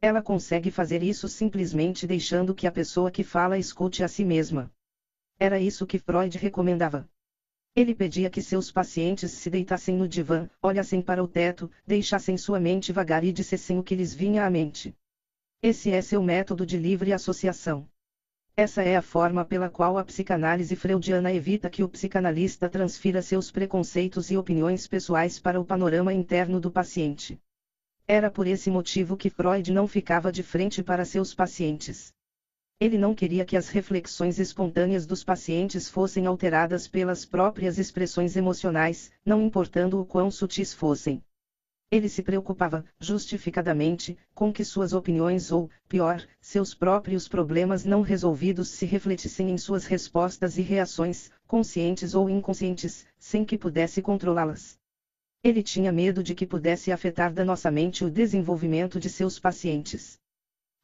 Ela 0.00 0.22
consegue 0.22 0.70
fazer 0.70 1.02
isso 1.02 1.26
simplesmente 1.26 2.06
deixando 2.06 2.54
que 2.54 2.64
a 2.64 2.70
pessoa 2.70 3.10
que 3.10 3.24
fala 3.24 3.58
escute 3.58 4.04
a 4.04 4.08
si 4.08 4.24
mesma. 4.24 4.72
Era 5.36 5.58
isso 5.58 5.84
que 5.84 5.98
Freud 5.98 6.38
recomendava. 6.38 7.10
Ele 7.74 7.92
pedia 7.92 8.30
que 8.30 8.40
seus 8.40 8.70
pacientes 8.70 9.32
se 9.32 9.50
deitassem 9.50 9.96
no 9.96 10.06
divã, 10.06 10.48
olhassem 10.62 11.02
para 11.02 11.20
o 11.20 11.26
teto, 11.26 11.68
deixassem 11.84 12.38
sua 12.38 12.60
mente 12.60 12.92
vagar 12.92 13.24
e 13.24 13.32
dissessem 13.32 13.80
o 13.80 13.82
que 13.82 13.96
lhes 13.96 14.14
vinha 14.14 14.46
à 14.46 14.50
mente. 14.50 14.96
Esse 15.60 15.90
é 15.90 16.00
seu 16.00 16.22
método 16.22 16.64
de 16.64 16.78
livre 16.78 17.12
associação. 17.12 17.89
Essa 18.62 18.82
é 18.82 18.94
a 18.94 19.00
forma 19.00 19.42
pela 19.42 19.70
qual 19.70 19.96
a 19.96 20.04
psicanálise 20.04 20.76
freudiana 20.76 21.32
evita 21.32 21.70
que 21.70 21.82
o 21.82 21.88
psicanalista 21.88 22.68
transfira 22.68 23.22
seus 23.22 23.50
preconceitos 23.50 24.30
e 24.30 24.36
opiniões 24.36 24.86
pessoais 24.86 25.38
para 25.38 25.58
o 25.58 25.64
panorama 25.64 26.12
interno 26.12 26.60
do 26.60 26.70
paciente. 26.70 27.40
Era 28.06 28.30
por 28.30 28.46
esse 28.46 28.70
motivo 28.70 29.16
que 29.16 29.30
Freud 29.30 29.72
não 29.72 29.88
ficava 29.88 30.30
de 30.30 30.42
frente 30.42 30.82
para 30.82 31.06
seus 31.06 31.32
pacientes. 31.34 32.12
Ele 32.78 32.98
não 32.98 33.14
queria 33.14 33.46
que 33.46 33.56
as 33.56 33.70
reflexões 33.70 34.38
espontâneas 34.38 35.06
dos 35.06 35.24
pacientes 35.24 35.88
fossem 35.88 36.26
alteradas 36.26 36.86
pelas 36.86 37.24
próprias 37.24 37.78
expressões 37.78 38.36
emocionais, 38.36 39.10
não 39.24 39.40
importando 39.40 39.98
o 39.98 40.04
quão 40.04 40.30
sutis 40.30 40.74
fossem. 40.74 41.24
Ele 41.90 42.08
se 42.08 42.22
preocupava, 42.22 42.84
justificadamente, 43.00 44.16
com 44.32 44.52
que 44.52 44.64
suas 44.64 44.92
opiniões 44.92 45.50
ou, 45.50 45.68
pior, 45.88 46.24
seus 46.40 46.72
próprios 46.72 47.26
problemas 47.26 47.84
não 47.84 48.00
resolvidos 48.00 48.68
se 48.68 48.86
refletissem 48.86 49.50
em 49.50 49.58
suas 49.58 49.86
respostas 49.86 50.56
e 50.56 50.62
reações, 50.62 51.32
conscientes 51.48 52.14
ou 52.14 52.30
inconscientes, 52.30 53.04
sem 53.18 53.44
que 53.44 53.58
pudesse 53.58 54.00
controlá-las. 54.00 54.78
Ele 55.42 55.64
tinha 55.64 55.90
medo 55.90 56.22
de 56.22 56.32
que 56.32 56.46
pudesse 56.46 56.92
afetar 56.92 57.32
danosamente 57.32 58.04
o 58.04 58.10
desenvolvimento 58.10 59.00
de 59.00 59.08
seus 59.08 59.40
pacientes. 59.40 60.16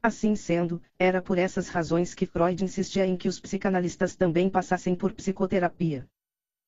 Assim 0.03 0.35
sendo, 0.35 0.81
era 0.99 1.21
por 1.21 1.37
essas 1.37 1.69
razões 1.69 2.13
que 2.13 2.25
Freud 2.25 2.61
insistia 2.63 3.05
em 3.05 3.15
que 3.15 3.29
os 3.29 3.39
psicanalistas 3.39 4.13
também 4.13 4.49
passassem 4.49 4.93
por 4.93 5.13
psicoterapia. 5.13 6.05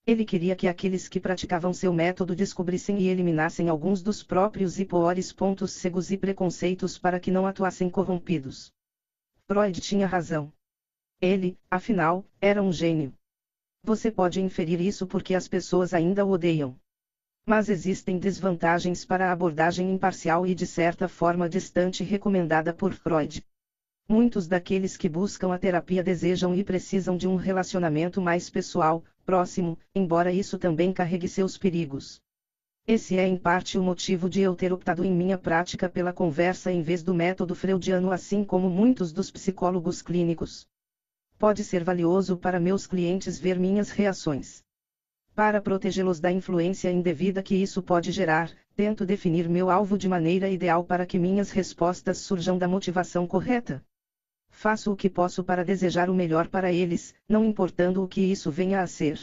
Ele 0.10 0.26
queria 0.26 0.56
que 0.56 0.68
aqueles 0.68 1.08
que 1.08 1.20
praticavam 1.20 1.72
seu 1.72 1.94
método 1.94 2.36
descobrissem 2.36 3.00
e 3.00 3.10
eliminassem 3.10 3.70
alguns 3.70 4.02
dos 4.02 4.24
próprios 4.24 4.80
e 4.80 4.84
piores 4.84 5.32
pontos 5.32 5.72
cegos 5.74 6.10
e 6.10 6.18
preconceitos 6.18 6.98
para 6.98 7.20
que 7.20 7.30
não 7.30 7.46
atuassem 7.46 7.92
corrompidos. 7.92 8.72
Freud 9.46 9.80
tinha 9.80 10.08
razão. 10.08 10.52
Ele, 11.22 11.56
afinal, 11.70 12.26
era 12.42 12.60
um 12.60 12.74
gênio. 12.74 13.14
Você 13.84 14.10
pode 14.10 14.42
inferir 14.42 14.82
isso 14.82 15.06
porque 15.06 15.36
as 15.36 15.48
pessoas 15.48 15.94
ainda 15.94 16.26
o 16.26 16.32
odeiam. 16.32 16.76
Mas 17.46 17.70
existem 17.70 18.18
desvantagens 18.18 19.06
para 19.06 19.30
a 19.30 19.32
abordagem 19.32 19.94
imparcial 19.94 20.44
e 20.48 20.56
de 20.56 20.66
certa 20.66 21.08
forma 21.08 21.48
distante 21.48 22.04
recomendada 22.04 22.74
por 22.74 22.94
Freud. 22.94 23.46
Muitos 24.08 24.48
daqueles 24.48 24.98
que 24.98 25.08
buscam 25.08 25.54
a 25.54 25.60
terapia 25.60 26.02
desejam 26.02 26.56
e 26.56 26.64
precisam 26.64 27.16
de 27.16 27.28
um 27.28 27.36
relacionamento 27.36 28.20
mais 28.20 28.50
pessoal, 28.50 29.04
próximo, 29.30 29.78
embora 29.94 30.32
isso 30.32 30.58
também 30.58 30.92
carregue 30.92 31.28
seus 31.28 31.56
perigos. 31.56 32.20
Esse 32.88 33.16
é 33.16 33.28
em 33.28 33.38
parte 33.38 33.78
o 33.78 33.84
motivo 33.84 34.28
de 34.28 34.42
eu 34.42 34.56
ter 34.56 34.74
optado 34.74 35.06
em 35.06 35.12
minha 35.12 35.38
prática 35.38 35.88
pela 35.88 36.12
conversa 36.12 36.72
em 36.72 36.82
vez 36.82 37.04
do 37.04 37.14
método 37.14 37.54
freudiano, 37.54 38.12
assim 38.12 38.44
como 38.44 38.72
muitos 38.72 39.14
dos 39.14 39.30
psicólogos 39.30 40.02
clínicos. 40.02 40.66
Pode 41.38 41.64
ser 41.64 41.84
valioso 41.84 42.38
para 42.38 42.60
meus 42.60 42.88
clientes 42.88 43.38
ver 43.38 43.60
minhas 43.60 43.92
reações. 43.92 44.64
Para 45.36 45.62
protegê-los 45.62 46.20
da 46.20 46.32
influência 46.32 46.92
indevida 46.92 47.44
que 47.44 47.54
isso 47.54 47.84
pode 47.84 48.12
gerar, 48.12 48.52
tento 48.76 49.06
definir 49.06 49.48
meu 49.48 49.70
alvo 49.70 49.96
de 49.96 50.10
maneira 50.10 50.50
ideal 50.50 50.84
para 50.84 51.06
que 51.06 51.20
minhas 51.20 51.52
respostas 51.52 52.18
surjam 52.18 52.58
da 52.58 52.68
motivação 52.68 53.28
correta. 53.28 53.86
Faço 54.50 54.92
o 54.92 54.96
que 54.96 55.10
posso 55.10 55.44
para 55.44 55.64
desejar 55.64 56.10
o 56.10 56.14
melhor 56.14 56.48
para 56.48 56.72
eles, 56.72 57.16
não 57.28 57.46
importando 57.46 58.04
o 58.04 58.08
que 58.08 58.22
isso 58.22 58.52
venha 58.52 58.82
a 58.82 58.88
ser. 58.88 59.20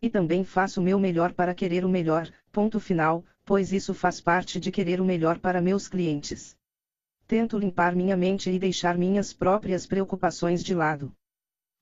E 0.00 0.08
também 0.08 0.44
faço 0.44 0.80
o 0.80 0.84
meu 0.84 0.98
melhor 0.98 1.32
para 1.32 1.54
querer 1.54 1.84
o 1.84 1.88
melhor, 1.88 2.28
ponto 2.50 2.78
final, 2.78 3.24
pois 3.44 3.72
isso 3.72 3.92
faz 3.94 4.20
parte 4.20 4.60
de 4.60 4.70
querer 4.70 5.00
o 5.00 5.04
melhor 5.04 5.38
para 5.38 5.60
meus 5.60 5.88
clientes. 5.88 6.56
Tento 7.26 7.58
limpar 7.58 7.94
minha 7.94 8.16
mente 8.16 8.50
e 8.50 8.58
deixar 8.58 8.96
minhas 8.98 9.32
próprias 9.32 9.86
preocupações 9.86 10.62
de 10.62 10.74
lado. 10.74 11.12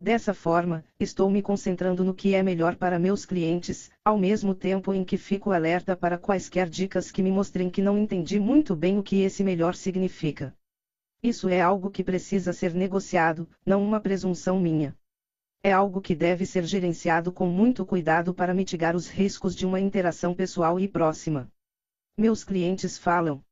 Dessa 0.00 0.32
forma, 0.32 0.82
estou 0.98 1.28
me 1.28 1.42
concentrando 1.42 2.02
no 2.02 2.14
que 2.14 2.34
é 2.34 2.42
melhor 2.42 2.76
para 2.76 2.98
meus 2.98 3.26
clientes, 3.26 3.90
ao 4.02 4.16
mesmo 4.16 4.54
tempo 4.54 4.94
em 4.94 5.04
que 5.04 5.18
fico 5.18 5.50
alerta 5.50 5.94
para 5.94 6.16
quaisquer 6.16 6.70
dicas 6.70 7.10
que 7.10 7.22
me 7.22 7.30
mostrem 7.30 7.68
que 7.68 7.82
não 7.82 7.98
entendi 7.98 8.40
muito 8.40 8.74
bem 8.74 8.98
o 8.98 9.02
que 9.02 9.20
esse 9.20 9.44
melhor 9.44 9.74
significa. 9.74 10.56
Isso 11.22 11.48
é 11.50 11.60
algo 11.60 11.90
que 11.90 12.02
precisa 12.02 12.52
ser 12.52 12.72
negociado, 12.72 13.46
não 13.64 13.84
uma 13.84 14.00
presunção 14.00 14.58
minha. 14.58 14.96
É 15.62 15.70
algo 15.70 16.00
que 16.00 16.14
deve 16.14 16.46
ser 16.46 16.64
gerenciado 16.64 17.30
com 17.30 17.46
muito 17.46 17.84
cuidado 17.84 18.32
para 18.32 18.54
mitigar 18.54 18.96
os 18.96 19.06
riscos 19.06 19.54
de 19.54 19.66
uma 19.66 19.78
interação 19.78 20.34
pessoal 20.34 20.80
e 20.80 20.88
próxima. 20.88 21.52
Meus 22.16 22.42
clientes 22.42 22.96
falam. 22.96 23.44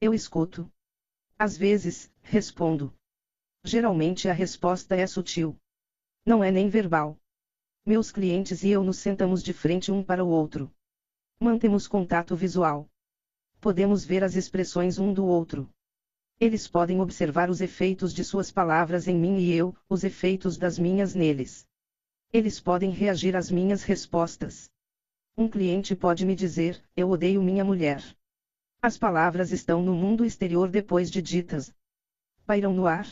Eu 0.00 0.14
escuto. 0.14 0.70
Às 1.36 1.56
vezes, 1.56 2.08
respondo. 2.22 2.94
Geralmente 3.64 4.28
a 4.28 4.32
resposta 4.32 4.94
é 4.94 5.04
sutil. 5.06 5.58
Não 6.24 6.44
é 6.44 6.52
nem 6.52 6.68
verbal. 6.68 7.18
Meus 7.84 8.12
clientes 8.12 8.62
e 8.62 8.68
eu 8.68 8.84
nos 8.84 8.98
sentamos 8.98 9.42
de 9.42 9.52
frente 9.52 9.90
um 9.90 10.04
para 10.04 10.24
o 10.24 10.28
outro. 10.28 10.72
Mantemos 11.40 11.88
contato 11.88 12.36
visual. 12.36 12.88
Podemos 13.60 14.04
ver 14.04 14.22
as 14.22 14.36
expressões 14.36 14.98
um 14.98 15.12
do 15.12 15.26
outro. 15.26 15.68
Eles 16.40 16.66
podem 16.66 17.02
observar 17.02 17.50
os 17.50 17.60
efeitos 17.60 18.14
de 18.14 18.24
suas 18.24 18.50
palavras 18.50 19.06
em 19.06 19.14
mim 19.14 19.36
e 19.36 19.52
eu, 19.52 19.76
os 19.90 20.04
efeitos 20.04 20.56
das 20.56 20.78
minhas 20.78 21.14
neles. 21.14 21.68
Eles 22.32 22.58
podem 22.58 22.90
reagir 22.90 23.36
às 23.36 23.50
minhas 23.50 23.82
respostas. 23.82 24.70
Um 25.36 25.46
cliente 25.46 25.94
pode 25.94 26.24
me 26.24 26.34
dizer: 26.34 26.82
Eu 26.96 27.10
odeio 27.10 27.42
minha 27.42 27.62
mulher. 27.62 28.02
As 28.80 28.96
palavras 28.96 29.52
estão 29.52 29.82
no 29.82 29.94
mundo 29.94 30.24
exterior 30.24 30.70
depois 30.70 31.10
de 31.10 31.20
ditas. 31.20 31.74
Pairam 32.46 32.72
no 32.72 32.86
ar. 32.86 33.06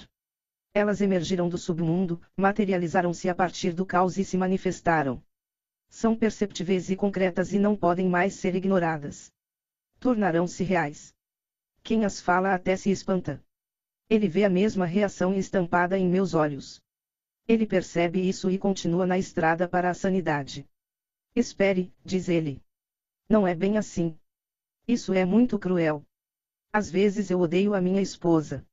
Elas 0.73 1.03
emergiram 1.03 1.51
do 1.51 1.59
submundo, 1.59 2.23
materializaram-se 2.35 3.29
a 3.29 3.35
partir 3.35 3.75
do 3.75 3.85
caos 3.85 4.17
e 4.17 4.25
se 4.25 4.39
manifestaram. 4.39 5.23
São 5.91 6.17
perceptíveis 6.17 6.89
e 6.89 6.97
concretas 6.97 7.53
e 7.53 7.59
não 7.59 7.77
podem 7.77 8.09
mais 8.09 8.33
ser 8.33 8.55
ignoradas. 8.55 9.31
Tornarão-se 10.01 10.65
reais. 10.65 11.15
Quem 11.83 12.05
as 12.05 12.21
fala 12.21 12.55
até 12.55 12.77
se 12.77 12.91
espanta. 12.91 13.43
Ele 14.11 14.29
vê 14.29 14.45
a 14.45 14.51
mesma 14.51 14.87
reação 14.87 15.35
estampada 15.35 15.99
em 15.99 16.09
meus 16.09 16.35
olhos. 16.35 16.83
Ele 17.47 17.67
percebe 17.67 18.27
isso 18.27 18.51
e 18.51 18.59
continua 18.59 19.07
na 19.07 19.19
estrada 19.19 19.69
para 19.69 19.91
a 19.91 19.95
sanidade. 19.95 20.69
Espere, 21.35 21.93
diz 22.05 22.29
ele. 22.29 22.63
Não 23.29 23.47
é 23.47 23.55
bem 23.55 23.79
assim. 23.79 24.19
Isso 24.87 25.13
é 25.13 25.25
muito 25.25 25.59
cruel. 25.59 26.05
Às 26.73 26.91
vezes 26.91 27.31
eu 27.31 27.41
odeio 27.41 27.75
a 27.75 27.81
minha 27.81 28.01
esposa. 28.01 28.67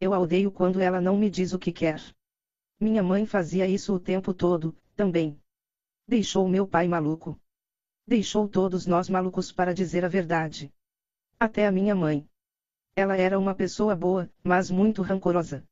Eu 0.00 0.12
a 0.12 0.18
odeio 0.18 0.50
quando 0.50 0.80
ela 0.80 1.00
não 1.00 1.16
me 1.16 1.30
diz 1.30 1.52
o 1.52 1.58
que 1.58 1.72
quer. 1.72 2.00
Minha 2.78 3.02
mãe 3.02 3.24
fazia 3.24 3.66
isso 3.66 3.94
o 3.94 4.00
tempo 4.00 4.34
todo, 4.34 4.76
também. 4.94 5.40
Deixou 6.06 6.46
meu 6.46 6.66
pai 6.66 6.86
maluco. 6.86 7.40
Deixou 8.06 8.48
todos 8.48 8.86
nós 8.86 9.08
malucos 9.08 9.50
para 9.50 9.74
dizer 9.74 10.04
a 10.04 10.08
verdade. 10.08 10.72
Até 11.40 11.66
a 11.66 11.72
minha 11.72 11.94
mãe. 11.94 12.28
Ela 12.98 13.14
era 13.14 13.38
uma 13.38 13.54
pessoa 13.54 13.94
boa, 13.94 14.30
mas 14.42 14.70
muito 14.70 15.02
rancorosa. 15.02 15.62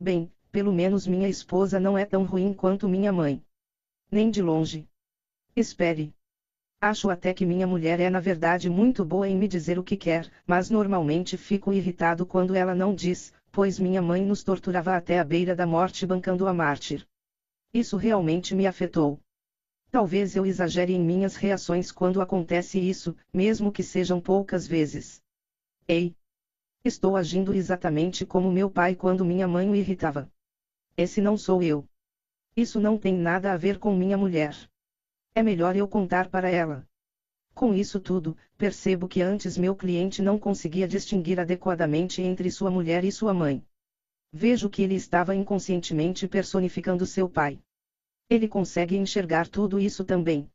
Bem, 0.00 0.32
pelo 0.50 0.72
menos 0.72 1.06
minha 1.06 1.28
esposa 1.28 1.78
não 1.78 1.98
é 1.98 2.06
tão 2.06 2.24
ruim 2.24 2.54
quanto 2.54 2.88
minha 2.88 3.12
mãe. 3.12 3.44
Nem 4.10 4.30
de 4.30 4.40
longe. 4.40 4.88
Espere. 5.54 6.14
Acho 6.80 7.10
até 7.10 7.34
que 7.34 7.44
minha 7.44 7.66
mulher 7.66 8.00
é 8.00 8.08
na 8.08 8.18
verdade 8.18 8.70
muito 8.70 9.04
boa 9.04 9.28
em 9.28 9.36
me 9.36 9.46
dizer 9.46 9.78
o 9.78 9.84
que 9.84 9.94
quer, 9.94 10.32
mas 10.46 10.70
normalmente 10.70 11.36
fico 11.36 11.70
irritado 11.70 12.24
quando 12.24 12.54
ela 12.54 12.74
não 12.74 12.94
diz, 12.94 13.30
pois 13.52 13.78
minha 13.78 14.00
mãe 14.00 14.24
nos 14.24 14.42
torturava 14.42 14.96
até 14.96 15.18
a 15.18 15.24
beira 15.24 15.54
da 15.54 15.66
morte 15.66 16.06
bancando 16.06 16.48
a 16.48 16.54
mártir. 16.54 17.06
Isso 17.74 17.98
realmente 17.98 18.54
me 18.54 18.66
afetou. 18.66 19.20
Talvez 19.90 20.34
eu 20.34 20.46
exagere 20.46 20.94
em 20.94 21.04
minhas 21.04 21.36
reações 21.36 21.92
quando 21.92 22.22
acontece 22.22 22.78
isso, 22.80 23.14
mesmo 23.32 23.70
que 23.70 23.82
sejam 23.82 24.18
poucas 24.18 24.66
vezes. 24.66 25.22
Ei! 25.86 26.16
Estou 26.84 27.16
agindo 27.16 27.54
exatamente 27.54 28.26
como 28.26 28.52
meu 28.52 28.70
pai 28.70 28.94
quando 28.94 29.24
minha 29.24 29.48
mãe 29.48 29.70
o 29.70 29.74
irritava. 29.74 30.30
Esse 30.94 31.18
não 31.18 31.34
sou 31.34 31.62
eu. 31.62 31.88
Isso 32.54 32.78
não 32.78 32.98
tem 32.98 33.14
nada 33.14 33.54
a 33.54 33.56
ver 33.56 33.78
com 33.78 33.96
minha 33.96 34.18
mulher. 34.18 34.54
É 35.34 35.42
melhor 35.42 35.74
eu 35.76 35.88
contar 35.88 36.28
para 36.28 36.50
ela. 36.50 36.86
Com 37.54 37.72
isso 37.72 37.98
tudo, 37.98 38.36
percebo 38.58 39.08
que 39.08 39.22
antes 39.22 39.56
meu 39.56 39.74
cliente 39.74 40.20
não 40.20 40.38
conseguia 40.38 40.86
distinguir 40.86 41.40
adequadamente 41.40 42.20
entre 42.20 42.50
sua 42.50 42.70
mulher 42.70 43.02
e 43.02 43.10
sua 43.10 43.32
mãe. 43.32 43.64
Vejo 44.30 44.68
que 44.68 44.82
ele 44.82 44.94
estava 44.94 45.34
inconscientemente 45.34 46.28
personificando 46.28 47.06
seu 47.06 47.30
pai. 47.30 47.62
Ele 48.28 48.46
consegue 48.46 48.94
enxergar 48.94 49.48
tudo 49.48 49.80
isso 49.80 50.04
também. 50.04 50.50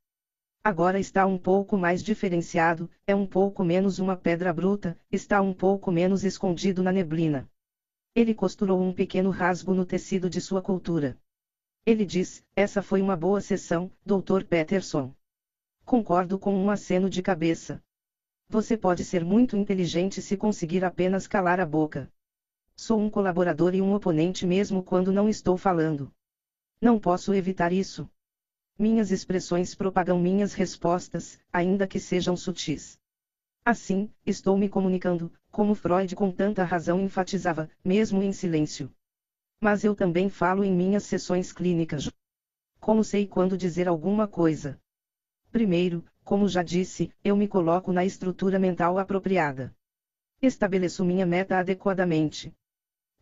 Agora 0.63 0.99
está 0.99 1.25
um 1.25 1.37
pouco 1.37 1.77
mais 1.77 2.03
diferenciado, 2.03 2.89
é 3.07 3.15
um 3.15 3.25
pouco 3.25 3.63
menos 3.63 3.97
uma 3.97 4.17
pedra 4.17 4.53
bruta, 4.53 4.99
está 5.09 5.41
um 5.41 5.53
pouco 5.53 5.89
menos 5.89 6.25
escondido 6.25 6.83
na 6.83 6.91
neblina. 6.91 7.49
Ele 8.13 8.33
costurou 8.33 8.81
um 8.81 8.93
pequeno 8.93 9.29
rasgo 9.29 9.73
no 9.73 9.85
tecido 9.85 10.29
de 10.29 10.41
sua 10.41 10.61
cultura. 10.61 11.17
Ele 11.85 12.05
diz: 12.05 12.43
Essa 12.55 12.81
foi 12.81 13.01
uma 13.01 13.15
boa 13.15 13.39
sessão, 13.39 13.89
Dr. 14.05 14.43
Peterson. 14.43 15.15
Concordo 15.85 16.37
com 16.37 16.53
um 16.53 16.69
aceno 16.69 17.09
de 17.09 17.21
cabeça. 17.21 17.81
Você 18.49 18.75
pode 18.75 19.05
ser 19.05 19.23
muito 19.23 19.55
inteligente 19.55 20.21
se 20.21 20.35
conseguir 20.35 20.83
apenas 20.83 21.25
calar 21.25 21.59
a 21.61 21.65
boca. 21.65 22.11
Sou 22.75 22.99
um 22.99 23.09
colaborador 23.09 23.73
e 23.75 23.81
um 23.81 23.93
oponente 23.93 24.45
mesmo 24.45 24.83
quando 24.83 25.11
não 25.11 25.29
estou 25.29 25.57
falando. 25.57 26.13
Não 26.81 26.99
posso 26.99 27.33
evitar 27.33 27.71
isso. 27.71 28.09
Minhas 28.79 29.11
expressões 29.11 29.75
propagam 29.75 30.17
minhas 30.17 30.53
respostas, 30.53 31.37
ainda 31.51 31.85
que 31.85 31.99
sejam 31.99 32.37
sutis. 32.37 32.97
Assim, 33.65 34.09
estou 34.25 34.57
me 34.57 34.69
comunicando, 34.69 35.33
como 35.51 35.75
Freud 35.75 36.15
com 36.15 36.31
tanta 36.31 36.63
razão 36.63 37.01
enfatizava, 37.01 37.69
mesmo 37.83 38.23
em 38.23 38.31
silêncio. 38.31 38.89
Mas 39.59 39.83
eu 39.83 39.93
também 39.93 40.29
falo 40.29 40.63
em 40.63 40.71
minhas 40.71 41.03
sessões 41.03 41.51
clínicas. 41.51 42.09
Como 42.79 43.03
sei 43.03 43.27
quando 43.27 43.57
dizer 43.57 43.85
alguma 43.85 44.29
coisa? 44.29 44.79
Primeiro, 45.51 46.05
como 46.23 46.47
já 46.47 46.63
disse, 46.63 47.11
eu 47.21 47.35
me 47.35 47.49
coloco 47.49 47.91
na 47.91 48.05
estrutura 48.05 48.57
mental 48.57 48.97
apropriada. 48.97 49.75
Estabeleço 50.41 51.03
minha 51.03 51.25
meta 51.25 51.59
adequadamente. 51.59 52.55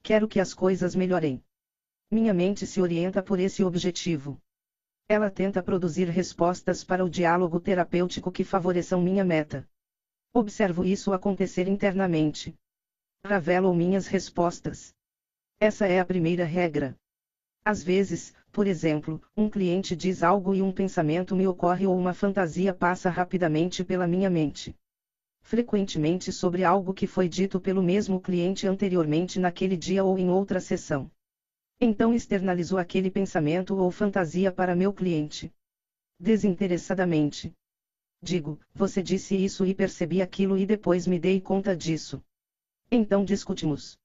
Quero 0.04 0.28
que 0.28 0.40
as 0.40 0.54
coisas 0.54 0.94
melhorem. 0.94 1.44
Minha 2.12 2.32
mente 2.32 2.68
se 2.68 2.80
orienta 2.80 3.24
por 3.24 3.40
esse 3.40 3.64
objetivo. 3.64 4.40
Ela 5.10 5.32
tenta 5.32 5.64
produzir 5.64 6.10
respostas 6.10 6.84
para 6.84 7.06
o 7.06 7.10
diálogo 7.10 7.62
terapêutico 7.62 8.30
que 8.30 8.44
favoreçam 8.44 9.02
minha 9.02 9.24
meta. 9.24 9.66
Observo 10.34 10.84
isso 10.84 11.14
acontecer 11.14 11.66
internamente. 11.70 12.54
Ravelo 13.26 13.74
minhas 13.74 14.08
respostas. 14.08 14.94
Essa 15.62 15.88
é 15.88 16.02
a 16.02 16.06
primeira 16.06 16.44
regra. 16.44 16.94
Às 17.64 17.82
vezes, 17.82 18.34
por 18.52 18.68
exemplo, 18.68 19.22
um 19.36 19.50
cliente 19.50 19.96
diz 19.96 20.24
algo 20.24 20.54
e 20.54 20.62
um 20.62 20.74
pensamento 20.74 21.38
me 21.38 21.48
ocorre 21.48 21.88
ou 21.88 21.98
uma 21.98 22.14
fantasia 22.14 22.74
passa 22.74 23.10
rapidamente 23.10 23.86
pela 23.86 24.06
minha 24.06 24.30
mente. 24.30 24.76
Frequentemente 25.42 26.34
sobre 26.34 26.66
algo 26.66 26.94
que 26.94 27.08
foi 27.08 27.30
dito 27.30 27.62
pelo 27.62 27.82
mesmo 27.82 28.20
cliente 28.20 28.68
anteriormente 28.68 29.40
naquele 29.40 29.78
dia 29.78 30.04
ou 30.04 30.20
em 30.20 30.30
outra 30.30 30.60
sessão. 30.60 31.10
Então 31.80 32.14
externalizou 32.14 32.80
aquele 32.80 33.12
pensamento 33.12 33.78
ou 33.78 33.92
fantasia 33.92 34.52
para 34.52 34.76
meu 34.76 34.92
cliente. 34.92 35.54
Desinteressadamente. 36.20 37.54
Digo, 38.20 38.60
você 38.74 39.04
disse 39.04 39.36
isso 39.36 39.64
e 39.64 39.76
percebi 39.76 40.22
aquilo 40.22 40.58
e 40.58 40.66
depois 40.66 41.06
me 41.06 41.20
dei 41.20 41.40
conta 41.40 41.78
disso. 41.78 42.24
Então 42.90 43.24
discutimos. 43.24 43.96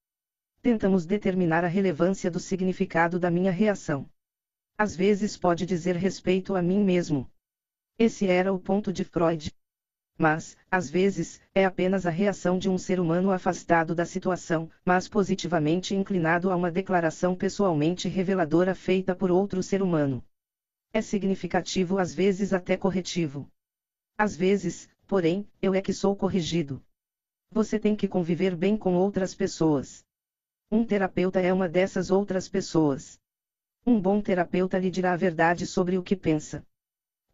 Tentamos 0.61 1.07
determinar 1.07 1.65
a 1.65 1.69
relevância 1.69 2.31
do 2.31 2.39
significado 2.39 3.19
da 3.19 3.31
minha 3.31 3.51
reação. 3.51 4.09
Às 4.77 4.95
vezes 4.95 5.37
pode 5.37 5.65
dizer 5.65 5.97
respeito 5.97 6.55
a 6.55 6.61
mim 6.61 6.85
mesmo. 6.85 7.31
Esse 7.99 8.27
era 8.27 8.53
o 8.53 8.59
ponto 8.59 8.93
de 8.93 9.03
Freud. 9.03 9.51
Mas, 10.23 10.57
às 10.71 10.89
vezes, 10.89 11.41
é 11.53 11.65
apenas 11.65 12.07
a 12.07 12.11
reação 12.11 12.57
de 12.57 12.71
um 12.71 12.79
ser 12.79 13.01
humano 13.01 13.33
afastado 13.33 13.93
da 13.93 14.07
situação, 14.07 14.71
mas 14.85 15.09
positivamente 15.09 15.97
inclinado 15.97 16.49
a 16.49 16.55
uma 16.55 16.71
declaração 16.71 17.35
pessoalmente 17.35 18.09
reveladora 18.09 18.73
feita 18.73 19.17
por 19.17 19.33
outro 19.33 19.61
ser 19.65 19.83
humano. 19.83 20.25
É 20.93 21.01
significativo 21.01 21.99
às 21.99 22.15
vezes 22.15 22.53
até 22.53 22.77
corretivo. 22.77 23.51
Às 24.17 24.37
vezes, 24.37 24.89
porém, 25.09 25.45
eu 25.61 25.75
é 25.75 25.83
que 25.83 25.93
sou 25.93 26.15
corrigido. 26.15 26.81
Você 27.51 27.77
tem 27.77 27.97
que 27.97 28.07
conviver 28.07 28.55
bem 28.55 28.77
com 28.77 28.95
outras 28.95 29.35
pessoas. 29.35 30.05
Um 30.71 30.85
terapeuta 30.85 31.41
é 31.41 31.53
uma 31.53 31.69
dessas 31.69 32.13
outras 32.13 32.49
pessoas. 32.49 33.19
Um 33.85 34.01
bom 34.01 34.21
terapeuta 34.21 34.79
lhe 34.79 34.89
dirá 34.89 35.15
a 35.15 35.17
verdade 35.17 35.67
sobre 35.67 35.99
o 35.99 36.03
que 36.05 36.15
pensa. 36.15 36.65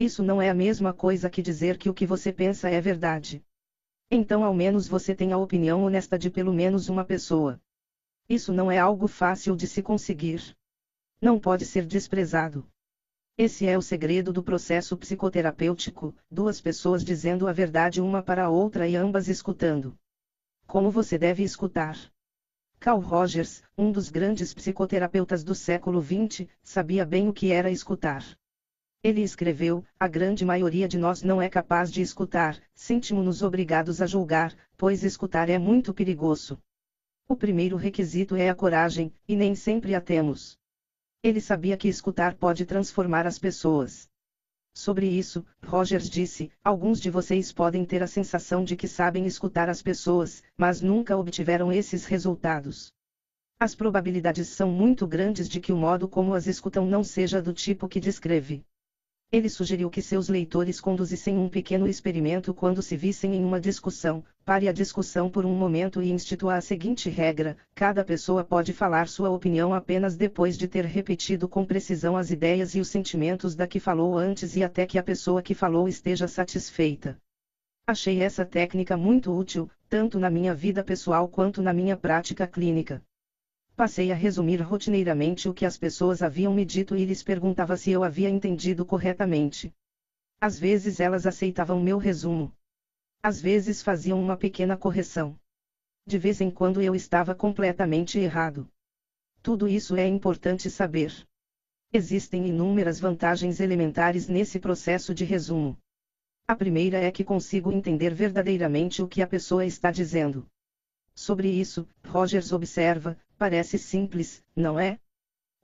Isso 0.01 0.23
não 0.23 0.41
é 0.41 0.49
a 0.49 0.55
mesma 0.55 0.93
coisa 0.93 1.29
que 1.29 1.43
dizer 1.43 1.77
que 1.77 1.91
o 1.91 1.95
que 1.95 2.07
você 2.07 2.33
pensa 2.33 2.71
é 2.71 2.81
verdade. 2.81 3.45
Então 4.09 4.45
ao 4.45 4.55
menos 4.55 4.87
você 4.87 5.13
tem 5.13 5.33
a 5.33 5.39
opinião 5.39 5.83
honesta 5.83 6.17
de 6.17 6.31
pelo 6.31 6.53
menos 6.53 6.89
uma 6.89 7.05
pessoa. 7.05 7.61
Isso 8.29 8.53
não 8.53 8.71
é 8.71 8.79
algo 8.79 9.09
fácil 9.09 9.57
de 9.57 9.67
se 9.67 9.83
conseguir. 9.83 10.57
Não 11.21 11.41
pode 11.41 11.67
ser 11.67 11.85
desprezado. 11.85 12.65
Esse 13.37 13.67
é 13.67 13.77
o 13.77 13.83
segredo 13.83 14.33
do 14.33 14.43
processo 14.43 14.97
psicoterapêutico, 14.97 16.15
duas 16.31 16.61
pessoas 16.61 17.05
dizendo 17.05 17.49
a 17.49 17.53
verdade 17.53 18.01
uma 18.01 18.23
para 18.23 18.45
a 18.45 18.49
outra 18.49 18.87
e 18.87 18.95
ambas 18.95 19.27
escutando. 19.27 19.99
Como 20.65 20.93
você 20.93 21.19
deve 21.19 21.43
escutar? 21.43 21.97
Carl 22.79 23.01
Rogers, 23.01 23.65
um 23.77 23.91
dos 23.91 24.11
grandes 24.11 24.55
psicoterapeutas 24.55 25.43
do 25.43 25.57
século 25.57 26.01
XX, 26.01 26.47
sabia 26.63 27.05
bem 27.05 27.29
o 27.29 27.33
que 27.33 27.51
era 27.51 27.69
escutar. 27.69 28.23
Ele 29.03 29.23
escreveu: 29.23 29.85
A 29.99 30.09
grande 30.09 30.45
maioria 30.45 30.89
de 30.89 30.99
nós 30.99 31.23
não 31.23 31.41
é 31.41 31.49
capaz 31.49 31.93
de 31.93 32.03
escutar, 32.03 32.61
sentimos-nos 32.75 33.43
obrigados 33.43 34.03
a 34.03 34.07
julgar, 34.07 34.57
pois 34.77 35.05
escutar 35.05 35.49
é 35.49 35.57
muito 35.57 35.95
perigoso. 35.95 36.61
O 37.29 37.37
primeiro 37.37 37.77
requisito 37.77 38.35
é 38.35 38.49
a 38.49 38.55
coragem, 38.55 39.15
e 39.29 39.37
nem 39.37 39.55
sempre 39.55 39.95
a 39.95 40.01
temos. 40.01 40.59
Ele 41.23 41.41
sabia 41.41 41.77
que 41.77 41.87
escutar 41.87 42.35
pode 42.35 42.65
transformar 42.65 43.27
as 43.27 43.39
pessoas. 43.39 44.09
Sobre 44.75 45.07
isso, 45.07 45.45
Rogers 45.65 46.09
disse: 46.09 46.51
Alguns 46.63 47.01
de 47.01 47.11
vocês 47.11 47.53
podem 47.53 47.85
ter 47.85 48.03
a 48.03 48.07
sensação 48.07 48.65
de 48.65 48.77
que 48.77 48.89
sabem 48.89 49.27
escutar 49.27 49.69
as 49.69 49.83
pessoas, 49.83 50.43
mas 50.57 50.81
nunca 50.81 51.17
obtiveram 51.17 51.73
esses 51.73 52.05
resultados. 52.05 52.93
As 53.61 53.75
probabilidades 53.75 54.49
são 54.49 54.71
muito 54.71 55.07
grandes 55.07 55.49
de 55.49 55.61
que 55.61 55.73
o 55.73 55.77
modo 55.77 56.09
como 56.09 56.33
as 56.33 56.47
escutam 56.47 56.87
não 56.87 57.03
seja 57.03 57.43
do 57.43 57.53
tipo 57.53 57.89
que 57.89 57.99
descreve. 57.99 58.65
Ele 59.31 59.51
sugeriu 59.51 59.91
que 59.91 60.01
seus 60.01 60.31
leitores 60.31 60.81
conduzissem 60.81 61.37
um 61.37 61.51
pequeno 61.51 61.87
experimento 61.87 62.55
quando 62.55 62.81
se 62.81 62.97
vissem 62.97 63.35
em 63.35 63.45
uma 63.45 63.61
discussão, 63.61 64.25
pare 64.43 64.67
a 64.67 64.73
discussão 64.73 65.29
por 65.29 65.45
um 65.45 65.55
momento 65.55 66.01
e 66.01 66.11
institua 66.11 66.55
a 66.55 66.63
seguinte 66.63 67.11
regra: 67.11 67.55
cada 67.75 68.03
pessoa 68.03 68.43
pode 68.43 68.73
falar 68.73 69.07
sua 69.07 69.29
opinião 69.29 69.75
apenas 69.75 70.17
depois 70.17 70.57
de 70.57 70.67
ter 70.67 70.87
repetido 70.87 71.47
com 71.47 71.67
precisão 71.67 72.17
as 72.17 72.31
ideias 72.31 72.75
e 72.75 72.81
os 72.81 72.89
sentimentos 72.89 73.55
da 73.55 73.67
que 73.67 73.79
falou 73.79 74.17
antes 74.17 74.57
e 74.57 74.63
até 74.63 74.87
que 74.87 74.97
a 74.97 75.03
pessoa 75.03 75.43
que 75.43 75.55
falou 75.55 75.87
esteja 75.87 76.27
satisfeita. 76.27 77.19
Achei 77.87 78.23
essa 78.23 78.47
técnica 78.47 78.97
muito 78.97 79.31
útil, 79.31 79.69
tanto 79.91 80.19
na 80.19 80.31
minha 80.31 80.55
vida 80.55 80.83
pessoal 80.83 81.29
quanto 81.29 81.61
na 81.61 81.75
minha 81.75 81.99
prática 81.99 82.47
clínica. 82.47 83.03
Passei 83.79 84.11
a 84.11 84.15
resumir 84.17 84.61
rotineiramente 84.61 85.49
o 85.49 85.55
que 85.55 85.65
as 85.65 85.79
pessoas 85.79 86.21
haviam 86.21 86.53
me 86.53 86.65
dito 86.65 86.97
e 86.97 87.05
lhes 87.05 87.23
perguntava 87.23 87.77
se 87.77 87.93
eu 87.93 88.03
havia 88.03 88.29
entendido 88.29 88.85
corretamente. 88.85 89.73
Às 90.41 90.59
vezes 90.59 90.99
elas 90.99 91.29
aceitavam 91.29 91.81
meu 91.81 91.97
resumo. 91.97 92.53
Às 93.23 93.41
vezes 93.41 93.81
faziam 93.81 94.21
uma 94.21 94.37
pequena 94.37 94.77
correção. 94.77 95.39
De 96.05 96.19
vez 96.19 96.41
em 96.41 96.51
quando 96.51 96.83
eu 96.83 96.93
estava 96.93 97.37
completamente 97.37 98.19
errado. 98.19 98.69
Tudo 99.41 99.69
isso 99.69 99.95
é 99.95 100.09
importante 100.09 100.69
saber. 100.69 101.15
Existem 101.93 102.49
inúmeras 102.49 102.99
vantagens 102.99 103.61
elementares 103.61 104.27
nesse 104.27 104.59
processo 104.59 105.15
de 105.15 105.25
resumo. 105.25 105.79
A 106.49 106.57
primeira 106.57 106.99
é 106.99 107.13
que 107.13 107.23
consigo 107.23 107.71
entender 107.71 108.13
verdadeiramente 108.13 109.03
o 109.03 109.07
que 109.07 109.23
a 109.23 109.27
pessoa 109.29 109.65
está 109.65 109.93
dizendo. 109.93 110.45
Sobre 111.15 111.49
isso, 111.49 111.89
Rogers 112.05 112.53
observa: 112.53 113.17
Parece 113.39 113.79
simples, 113.79 114.43
não 114.57 114.81
é? 114.81 114.99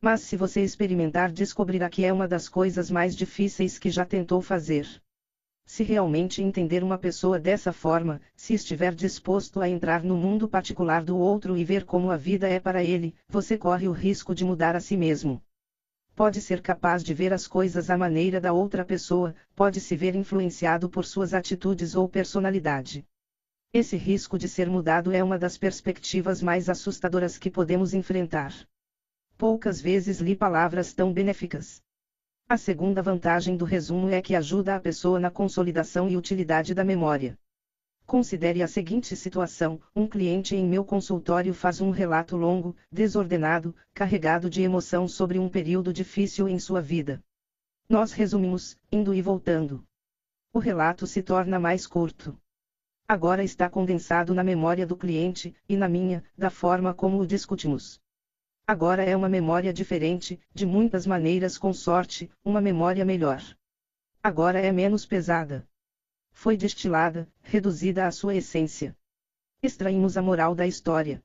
Mas 0.01 0.21
se 0.21 0.37
você 0.37 0.63
experimentar, 0.63 1.33
descobrirá 1.33 1.91
que 1.91 2.05
é 2.05 2.13
uma 2.13 2.29
das 2.29 2.49
coisas 2.49 2.89
mais 2.89 3.17
difíceis 3.17 3.81
que 3.81 3.91
já 3.91 4.05
tentou 4.05 4.41
fazer. 4.41 4.87
Se 5.67 5.83
realmente 5.83 6.41
entender 6.41 6.85
uma 6.85 6.97
pessoa 6.97 7.37
dessa 7.37 7.73
forma, 7.73 8.21
se 8.37 8.55
estiver 8.55 8.95
disposto 8.95 9.61
a 9.61 9.69
entrar 9.69 10.05
no 10.05 10.17
mundo 10.17 10.47
particular 10.47 11.03
do 11.03 11.17
outro 11.17 11.57
e 11.57 11.65
ver 11.65 11.85
como 11.85 12.13
a 12.13 12.17
vida 12.17 12.47
é 12.47 12.61
para 12.61 12.85
ele, 12.85 13.13
você 13.29 13.59
corre 13.59 13.89
o 13.89 13.93
risco 13.93 14.35
de 14.35 14.45
mudar 14.45 14.77
a 14.77 14.81
si 14.81 14.97
mesmo. 14.97 15.43
Pode 16.15 16.41
ser 16.41 16.61
capaz 16.61 17.03
de 17.03 17.13
ver 17.13 17.33
as 17.33 17.49
coisas 17.49 17.91
à 17.91 17.97
maneira 17.97 18.41
da 18.41 18.53
outra 18.53 18.85
pessoa, 18.85 19.35
pode 19.57 19.81
se 19.81 19.97
ver 19.97 20.15
influenciado 20.15 20.89
por 20.89 21.05
suas 21.05 21.35
atitudes 21.35 21.97
ou 21.97 22.09
personalidade. 22.09 23.05
Esse 23.77 23.97
risco 23.97 24.39
de 24.39 24.49
ser 24.49 24.71
mudado 24.71 25.11
é 25.11 25.21
uma 25.21 25.37
das 25.37 25.59
perspectivas 25.59 26.41
mais 26.41 26.69
assustadoras 26.69 27.37
que 27.37 27.51
podemos 27.51 27.93
enfrentar. 27.93 28.55
Poucas 29.37 29.81
vezes 29.81 30.21
li 30.21 30.37
palavras 30.37 30.95
tão 30.95 31.13
benéficas. 31.13 31.83
A 32.49 32.57
segunda 32.57 33.03
vantagem 33.03 33.57
do 33.57 33.65
resumo 33.65 34.11
é 34.11 34.23
que 34.23 34.37
ajuda 34.37 34.77
a 34.77 34.81
pessoa 34.81 35.19
na 35.19 35.29
consolidação 35.29 36.09
e 36.09 36.17
utilidade 36.17 36.73
da 36.73 36.85
memória. 36.85 37.37
Considere 38.07 38.63
a 38.63 38.69
seguinte 38.69 39.17
situação: 39.17 39.81
um 39.93 40.07
cliente 40.07 40.55
em 40.55 40.65
meu 40.65 40.85
consultório 40.85 41.53
faz 41.53 41.81
um 41.81 41.91
relato 41.91 42.37
longo, 42.37 42.77
desordenado, 42.93 43.75
carregado 43.93 44.49
de 44.49 44.63
emoção 44.63 45.09
sobre 45.09 45.37
um 45.41 45.49
período 45.49 45.93
difícil 45.93 46.47
em 46.49 46.61
sua 46.61 46.81
vida. 46.81 47.21
Nós 47.89 48.13
resumimos, 48.13 48.79
indo 48.93 49.13
e 49.13 49.21
voltando. 49.21 49.85
O 50.53 50.61
relato 50.61 51.09
se 51.09 51.25
torna 51.25 51.59
mais 51.59 51.89
curto 51.89 52.39
agora 53.07 53.45
está 53.45 53.69
condensado 53.69 54.35
na 54.35 54.43
memória 54.43 54.87
do 54.87 54.97
cliente, 54.97 55.55
e 55.69 55.77
na 55.77 55.89
minha, 55.89 56.25
da 56.37 56.49
forma 56.49 56.95
como 56.95 57.19
o 57.21 57.27
discutimos. 57.27 58.01
Agora 58.67 59.05
é 59.05 59.15
uma 59.15 59.29
memória 59.29 59.73
diferente, 59.73 60.41
de 60.55 60.65
muitas 60.65 61.07
maneiras 61.07 61.59
com 61.59 61.73
sorte, 61.73 62.31
uma 62.43 62.63
memória 62.63 63.05
melhor. 63.05 63.43
Agora 64.23 64.59
é 64.59 64.73
menos 64.73 65.05
pesada. 65.05 65.69
Foi 66.33 66.57
destilada, 66.57 67.29
reduzida 67.43 68.07
à 68.07 68.11
sua 68.11 68.35
essência. 68.35 68.97
Extraímos 69.63 70.17
a 70.17 70.23
moral 70.23 70.55
da 70.55 70.67
história. 70.67 71.23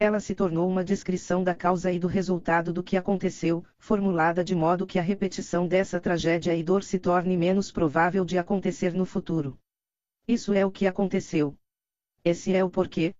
Ela 0.00 0.18
se 0.18 0.34
tornou 0.34 0.68
uma 0.68 0.82
descrição 0.82 1.44
da 1.44 1.54
causa 1.54 1.92
e 1.92 1.98
do 2.00 2.08
resultado 2.08 2.72
do 2.72 2.82
que 2.82 2.96
aconteceu, 2.96 3.64
formulada 3.78 4.42
de 4.42 4.54
modo 4.54 4.86
que 4.86 4.98
a 4.98 5.02
repetição 5.02 5.68
dessa 5.68 6.00
tragédia 6.00 6.56
e 6.56 6.64
dor 6.64 6.82
se 6.82 6.98
torne 6.98 7.36
menos 7.36 7.70
provável 7.70 8.24
de 8.24 8.36
acontecer 8.36 8.92
no 8.92 9.06
futuro. 9.06 9.56
Isso 10.26 10.54
é 10.54 10.64
o 10.64 10.70
que 10.70 10.86
aconteceu. 10.86 11.54
Esse 12.24 12.54
é 12.54 12.64
o 12.64 12.70
porquê. 12.70 13.14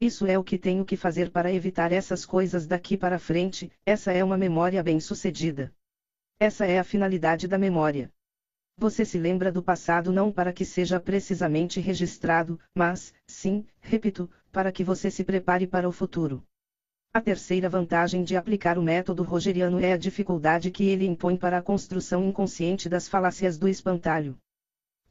Isso 0.00 0.26
é 0.26 0.36
o 0.36 0.42
que 0.42 0.58
tenho 0.58 0.84
que 0.84 0.96
fazer 0.96 1.30
para 1.30 1.52
evitar 1.52 1.92
essas 1.92 2.26
coisas 2.26 2.66
daqui 2.66 2.96
para 2.96 3.20
frente, 3.20 3.70
essa 3.86 4.10
é 4.10 4.24
uma 4.24 4.36
memória 4.36 4.82
bem-sucedida. 4.82 5.72
Essa 6.40 6.66
é 6.66 6.80
a 6.80 6.84
finalidade 6.84 7.46
da 7.46 7.56
memória. 7.56 8.12
Você 8.76 9.04
se 9.04 9.16
lembra 9.16 9.52
do 9.52 9.62
passado 9.62 10.10
não 10.10 10.32
para 10.32 10.52
que 10.52 10.64
seja 10.64 10.98
precisamente 10.98 11.78
registrado, 11.78 12.58
mas, 12.74 13.14
sim, 13.24 13.64
repito, 13.80 14.28
para 14.50 14.72
que 14.72 14.82
você 14.82 15.12
se 15.12 15.22
prepare 15.22 15.68
para 15.68 15.88
o 15.88 15.92
futuro. 15.92 16.44
A 17.14 17.20
terceira 17.20 17.68
vantagem 17.68 18.24
de 18.24 18.34
aplicar 18.34 18.76
o 18.78 18.82
método 18.82 19.22
rogeriano 19.22 19.78
é 19.78 19.92
a 19.92 19.96
dificuldade 19.96 20.72
que 20.72 20.82
ele 20.82 21.06
impõe 21.06 21.36
para 21.36 21.58
a 21.58 21.62
construção 21.62 22.28
inconsciente 22.28 22.88
das 22.88 23.06
falácias 23.06 23.56
do 23.56 23.68
espantalho. 23.68 24.36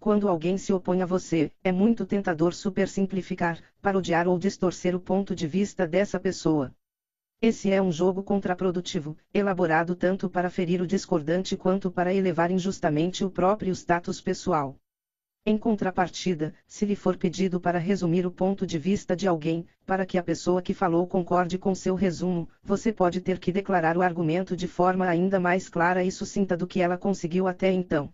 Quando 0.01 0.27
alguém 0.27 0.57
se 0.57 0.73
opõe 0.73 1.03
a 1.03 1.05
você, 1.05 1.51
é 1.63 1.71
muito 1.71 2.07
tentador 2.07 2.55
supersimplificar, 2.55 3.61
parodiar 3.83 4.27
ou 4.27 4.39
distorcer 4.39 4.95
o 4.95 4.99
ponto 4.99 5.35
de 5.35 5.45
vista 5.45 5.85
dessa 5.85 6.19
pessoa. 6.19 6.73
Esse 7.39 7.71
é 7.71 7.79
um 7.79 7.91
jogo 7.91 8.23
contraprodutivo, 8.23 9.15
elaborado 9.31 9.93
tanto 9.93 10.27
para 10.27 10.49
ferir 10.49 10.81
o 10.81 10.87
discordante 10.87 11.55
quanto 11.55 11.91
para 11.91 12.11
elevar 12.11 12.49
injustamente 12.49 13.23
o 13.23 13.29
próprio 13.29 13.71
status 13.73 14.19
pessoal. 14.19 14.75
Em 15.45 15.55
contrapartida, 15.55 16.51
se 16.65 16.83
lhe 16.83 16.95
for 16.95 17.15
pedido 17.15 17.61
para 17.61 17.77
resumir 17.77 18.25
o 18.25 18.31
ponto 18.31 18.65
de 18.65 18.79
vista 18.79 19.15
de 19.15 19.27
alguém, 19.27 19.67
para 19.85 20.03
que 20.03 20.17
a 20.17 20.23
pessoa 20.23 20.63
que 20.63 20.73
falou 20.73 21.05
concorde 21.05 21.59
com 21.59 21.75
seu 21.75 21.93
resumo, 21.93 22.49
você 22.63 22.91
pode 22.91 23.21
ter 23.21 23.37
que 23.37 23.51
declarar 23.51 23.95
o 23.95 24.01
argumento 24.01 24.55
de 24.55 24.67
forma 24.67 25.05
ainda 25.05 25.39
mais 25.39 25.69
clara 25.69 26.03
e 26.03 26.11
sucinta 26.11 26.57
do 26.57 26.65
que 26.65 26.81
ela 26.81 26.97
conseguiu 26.97 27.47
até 27.47 27.71
então. 27.71 28.11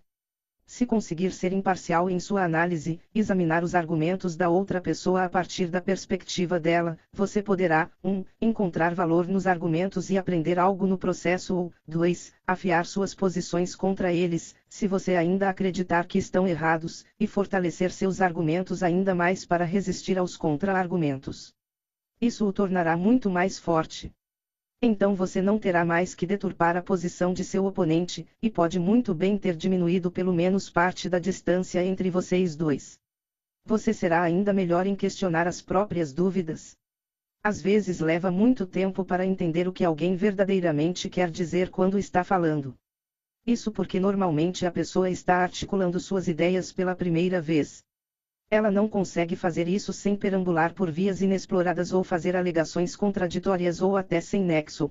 Se 0.70 0.86
conseguir 0.86 1.32
ser 1.32 1.54
imparcial 1.54 2.10
em 2.10 2.20
sua 2.20 2.44
análise, 2.44 3.00
examinar 3.16 3.64
os 3.64 3.74
argumentos 3.74 4.36
da 4.36 4.50
outra 4.50 4.82
pessoa 4.82 5.24
a 5.24 5.30
partir 5.30 5.70
da 5.70 5.80
perspectiva 5.80 6.60
dela, 6.60 7.00
você 7.14 7.42
poderá 7.42 7.90
1. 8.04 8.12
Um, 8.12 8.26
encontrar 8.42 8.94
valor 8.94 9.28
nos 9.30 9.48
argumentos 9.48 10.10
e 10.10 10.18
aprender 10.18 10.60
algo 10.60 10.86
no 10.86 10.98
processo 10.98 11.56
ou 11.56 11.74
2. 11.88 12.34
afiar 12.46 12.86
suas 12.86 13.16
posições 13.16 13.76
contra 13.76 14.12
eles, 14.12 14.54
se 14.68 14.88
você 14.88 15.16
ainda 15.16 15.48
acreditar 15.48 16.06
que 16.06 16.18
estão 16.18 16.46
errados, 16.46 17.06
e 17.18 17.26
fortalecer 17.26 17.90
seus 17.90 18.20
argumentos 18.20 18.84
ainda 18.84 19.16
mais 19.16 19.46
para 19.46 19.64
resistir 19.64 20.20
aos 20.20 20.36
contra-argumentos. 20.36 21.54
Isso 22.20 22.46
o 22.46 22.52
tornará 22.52 22.98
muito 22.98 23.30
mais 23.30 23.58
forte. 23.58 24.14
Então 24.82 25.16
você 25.16 25.42
não 25.42 25.58
terá 25.58 25.84
mais 25.84 26.14
que 26.14 26.28
deturpar 26.28 26.78
a 26.78 26.84
posição 26.84 27.34
de 27.34 27.44
seu 27.44 27.66
oponente, 27.66 28.28
e 28.40 28.50
pode 28.50 28.80
muito 28.80 29.16
bem 29.16 29.36
ter 29.36 29.56
diminuído 29.56 30.12
pelo 30.12 30.32
menos 30.32 30.70
parte 30.70 31.10
da 31.10 31.18
distância 31.18 31.84
entre 31.84 32.12
vocês 32.12 32.56
dois. 32.56 33.00
Você 33.66 33.92
será 33.92 34.22
ainda 34.22 34.54
melhor 34.54 34.86
em 34.86 34.96
questionar 34.96 35.48
as 35.48 35.62
próprias 35.62 36.14
dúvidas. 36.14 36.78
Às 37.44 37.60
vezes 37.60 38.00
leva 38.00 38.30
muito 38.30 38.68
tempo 38.68 39.04
para 39.04 39.26
entender 39.26 39.68
o 39.68 39.74
que 39.74 39.84
alguém 39.84 40.16
verdadeiramente 40.16 41.10
quer 41.10 41.32
dizer 41.32 41.70
quando 41.72 41.98
está 41.98 42.24
falando. 42.24 42.76
Isso 43.48 43.72
porque 43.72 44.00
normalmente 44.00 44.66
a 44.66 44.72
pessoa 44.72 45.10
está 45.10 45.38
articulando 45.38 46.00
suas 46.00 46.28
ideias 46.28 46.72
pela 46.72 46.96
primeira 46.96 47.42
vez. 47.42 47.84
Ela 48.50 48.72
não 48.72 48.88
consegue 48.88 49.36
fazer 49.36 49.68
isso 49.68 49.92
sem 49.92 50.16
perambular 50.16 50.74
por 50.74 50.90
vias 50.90 51.22
inexploradas 51.22 51.92
ou 51.92 52.02
fazer 52.02 52.34
alegações 52.34 52.96
contraditórias 52.96 53.82
ou 53.82 53.98
até 53.98 54.22
sem 54.22 54.42
nexo. 54.42 54.90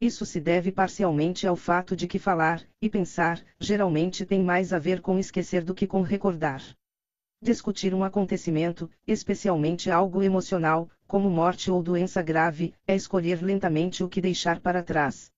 Isso 0.00 0.24
se 0.24 0.40
deve 0.40 0.72
parcialmente 0.72 1.46
ao 1.46 1.54
fato 1.54 1.94
de 1.94 2.06
que 2.06 2.18
falar 2.18 2.62
e 2.80 2.88
pensar 2.88 3.44
geralmente 3.60 4.24
tem 4.24 4.42
mais 4.42 4.72
a 4.72 4.78
ver 4.78 5.02
com 5.02 5.18
esquecer 5.18 5.64
do 5.64 5.74
que 5.74 5.86
com 5.86 6.00
recordar. 6.00 6.62
Discutir 7.42 7.94
um 7.94 8.02
acontecimento, 8.02 8.90
especialmente 9.06 9.90
algo 9.90 10.22
emocional, 10.22 10.88
como 11.06 11.28
morte 11.28 11.70
ou 11.70 11.82
doença 11.82 12.22
grave, 12.22 12.72
é 12.86 12.96
escolher 12.96 13.42
lentamente 13.42 14.02
o 14.02 14.08
que 14.08 14.20
deixar 14.20 14.60
para 14.60 14.82
trás. 14.82 15.30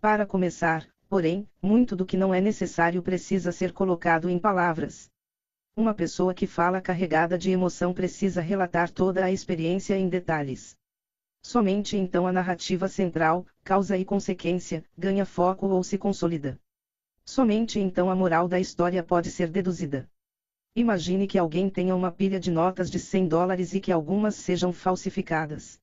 Para 0.00 0.24
começar, 0.24 0.86
porém, 1.08 1.48
muito 1.60 1.96
do 1.96 2.06
que 2.06 2.16
não 2.16 2.32
é 2.32 2.40
necessário 2.40 3.02
precisa 3.02 3.50
ser 3.50 3.72
colocado 3.72 4.30
em 4.30 4.38
palavras. 4.38 5.10
Uma 5.78 5.92
pessoa 5.92 6.32
que 6.32 6.46
fala 6.46 6.80
carregada 6.80 7.36
de 7.36 7.50
emoção 7.50 7.92
precisa 7.92 8.40
relatar 8.40 8.90
toda 8.90 9.22
a 9.22 9.30
experiência 9.30 9.94
em 9.94 10.08
detalhes. 10.08 10.74
Somente 11.42 11.98
então 11.98 12.26
a 12.26 12.32
narrativa 12.32 12.88
central, 12.88 13.46
causa 13.62 13.94
e 13.98 14.02
consequência, 14.02 14.82
ganha 14.96 15.26
foco 15.26 15.66
ou 15.66 15.84
se 15.84 15.98
consolida. 15.98 16.58
Somente 17.26 17.78
então 17.78 18.10
a 18.10 18.16
moral 18.16 18.48
da 18.48 18.58
história 18.58 19.02
pode 19.02 19.30
ser 19.30 19.50
deduzida. 19.50 20.08
Imagine 20.74 21.26
que 21.26 21.36
alguém 21.36 21.68
tenha 21.68 21.94
uma 21.94 22.10
pilha 22.10 22.40
de 22.40 22.50
notas 22.50 22.90
de 22.90 22.98
100 22.98 23.28
dólares 23.28 23.74
e 23.74 23.80
que 23.80 23.92
algumas 23.92 24.34
sejam 24.34 24.72
falsificadas. 24.72 25.78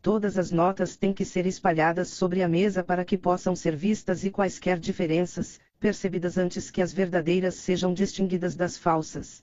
Todas 0.00 0.38
as 0.38 0.50
notas 0.50 0.96
têm 0.96 1.12
que 1.12 1.26
ser 1.26 1.44
espalhadas 1.44 2.08
sobre 2.08 2.42
a 2.42 2.48
mesa 2.48 2.82
para 2.82 3.04
que 3.04 3.18
possam 3.18 3.54
ser 3.54 3.76
vistas 3.76 4.24
e 4.24 4.30
quaisquer 4.30 4.78
diferenças, 4.78 5.60
percebidas 5.78 6.36
antes 6.36 6.70
que 6.70 6.82
as 6.82 6.92
verdadeiras 6.92 7.54
sejam 7.54 7.94
distinguidas 7.94 8.54
das 8.54 8.76
falsas. 8.76 9.42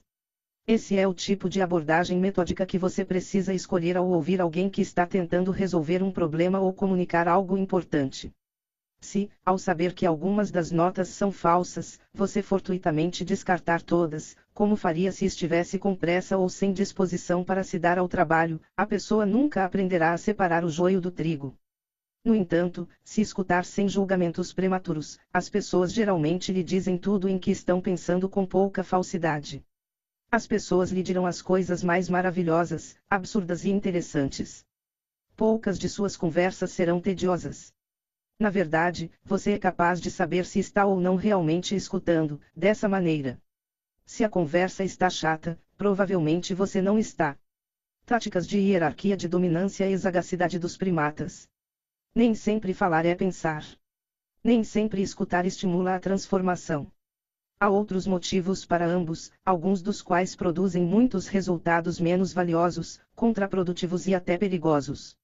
Esse 0.66 0.98
é 0.98 1.06
o 1.06 1.14
tipo 1.14 1.48
de 1.48 1.62
abordagem 1.62 2.18
metódica 2.18 2.66
que 2.66 2.76
você 2.76 3.04
precisa 3.04 3.54
escolher 3.54 3.96
ao 3.96 4.08
ouvir 4.08 4.40
alguém 4.40 4.68
que 4.68 4.82
está 4.82 5.06
tentando 5.06 5.50
resolver 5.50 6.02
um 6.02 6.10
problema 6.10 6.58
ou 6.58 6.72
comunicar 6.72 7.28
algo 7.28 7.56
importante. 7.56 8.32
Se, 9.00 9.30
ao 9.44 9.58
saber 9.58 9.94
que 9.94 10.04
algumas 10.04 10.50
das 10.50 10.72
notas 10.72 11.08
são 11.08 11.30
falsas, 11.30 12.00
você 12.12 12.42
fortuitamente 12.42 13.24
descartar 13.24 13.80
todas, 13.80 14.36
como 14.52 14.74
faria 14.74 15.12
se 15.12 15.24
estivesse 15.24 15.78
com 15.78 15.94
pressa 15.94 16.36
ou 16.36 16.48
sem 16.48 16.72
disposição 16.72 17.44
para 17.44 17.62
se 17.62 17.78
dar 17.78 17.98
ao 17.98 18.08
trabalho, 18.08 18.60
a 18.76 18.84
pessoa 18.84 19.24
nunca 19.24 19.64
aprenderá 19.64 20.12
a 20.12 20.18
separar 20.18 20.64
o 20.64 20.68
joio 20.68 21.00
do 21.00 21.10
trigo. 21.10 21.56
No 22.26 22.34
entanto, 22.34 22.88
se 23.04 23.20
escutar 23.20 23.64
sem 23.64 23.88
julgamentos 23.88 24.52
prematuros, 24.52 25.16
as 25.32 25.48
pessoas 25.48 25.92
geralmente 25.92 26.52
lhe 26.52 26.64
dizem 26.64 26.98
tudo 26.98 27.28
em 27.28 27.38
que 27.38 27.52
estão 27.52 27.80
pensando 27.80 28.28
com 28.28 28.44
pouca 28.44 28.82
falsidade. 28.82 29.64
As 30.28 30.44
pessoas 30.44 30.90
lhe 30.90 31.04
dirão 31.04 31.24
as 31.24 31.40
coisas 31.40 31.84
mais 31.84 32.08
maravilhosas, 32.08 32.96
absurdas 33.08 33.64
e 33.64 33.70
interessantes. 33.70 34.66
Poucas 35.36 35.78
de 35.78 35.88
suas 35.88 36.16
conversas 36.16 36.72
serão 36.72 37.00
tediosas. 37.00 37.72
Na 38.40 38.50
verdade, 38.50 39.08
você 39.22 39.52
é 39.52 39.58
capaz 39.58 40.00
de 40.00 40.10
saber 40.10 40.46
se 40.46 40.58
está 40.58 40.84
ou 40.84 40.98
não 41.00 41.14
realmente 41.14 41.76
escutando, 41.76 42.40
dessa 42.56 42.88
maneira. 42.88 43.40
Se 44.04 44.24
a 44.24 44.28
conversa 44.28 44.82
está 44.82 45.08
chata, 45.08 45.56
provavelmente 45.76 46.54
você 46.54 46.82
não 46.82 46.98
está. 46.98 47.38
Táticas 48.04 48.48
de 48.48 48.58
hierarquia 48.58 49.16
de 49.16 49.28
dominância 49.28 49.88
e 49.88 49.96
sagacidade 49.96 50.58
dos 50.58 50.76
primatas. 50.76 51.48
Nem 52.16 52.34
sempre 52.34 52.72
falar 52.72 53.04
é 53.04 53.14
pensar. 53.14 53.62
Nem 54.42 54.64
sempre 54.64 55.02
escutar 55.02 55.44
estimula 55.44 55.94
a 55.94 56.00
transformação. 56.00 56.90
Há 57.60 57.68
outros 57.68 58.06
motivos 58.06 58.64
para 58.64 58.86
ambos, 58.86 59.30
alguns 59.44 59.82
dos 59.82 60.00
quais 60.00 60.34
produzem 60.34 60.82
muitos 60.82 61.26
resultados 61.26 62.00
menos 62.00 62.32
valiosos, 62.32 62.98
contraprodutivos 63.14 64.06
e 64.06 64.14
até 64.14 64.38
perigosos. 64.38 65.14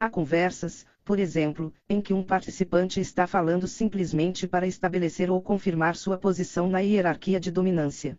Há 0.00 0.10
conversas, 0.10 0.84
por 1.04 1.20
exemplo, 1.20 1.72
em 1.88 2.00
que 2.00 2.12
um 2.12 2.24
participante 2.24 2.98
está 2.98 3.28
falando 3.28 3.68
simplesmente 3.68 4.48
para 4.48 4.66
estabelecer 4.66 5.30
ou 5.30 5.40
confirmar 5.40 5.94
sua 5.94 6.18
posição 6.18 6.68
na 6.68 6.80
hierarquia 6.80 7.38
de 7.38 7.52
dominância. 7.52 8.18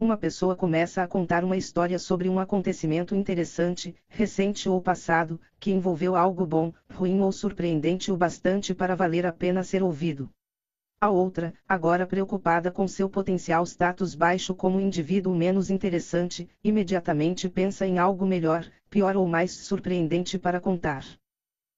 Uma 0.00 0.16
pessoa 0.16 0.54
começa 0.54 1.02
a 1.02 1.08
contar 1.08 1.42
uma 1.42 1.56
história 1.56 1.98
sobre 1.98 2.28
um 2.28 2.38
acontecimento 2.38 3.16
interessante, 3.16 3.96
recente 4.08 4.68
ou 4.68 4.80
passado, 4.80 5.40
que 5.58 5.72
envolveu 5.72 6.14
algo 6.14 6.46
bom, 6.46 6.72
ruim 6.88 7.20
ou 7.20 7.32
surpreendente 7.32 8.12
o 8.12 8.16
bastante 8.16 8.72
para 8.72 8.94
valer 8.94 9.26
a 9.26 9.32
pena 9.32 9.64
ser 9.64 9.82
ouvido. 9.82 10.30
A 11.00 11.08
outra, 11.10 11.52
agora 11.68 12.06
preocupada 12.06 12.70
com 12.70 12.86
seu 12.86 13.08
potencial 13.08 13.66
status 13.66 14.14
baixo 14.14 14.54
como 14.54 14.78
indivíduo 14.78 15.34
menos 15.34 15.68
interessante, 15.68 16.48
imediatamente 16.62 17.48
pensa 17.48 17.84
em 17.84 17.98
algo 17.98 18.24
melhor, 18.24 18.64
pior 18.88 19.16
ou 19.16 19.26
mais 19.26 19.50
surpreendente 19.50 20.38
para 20.38 20.60
contar. 20.60 21.04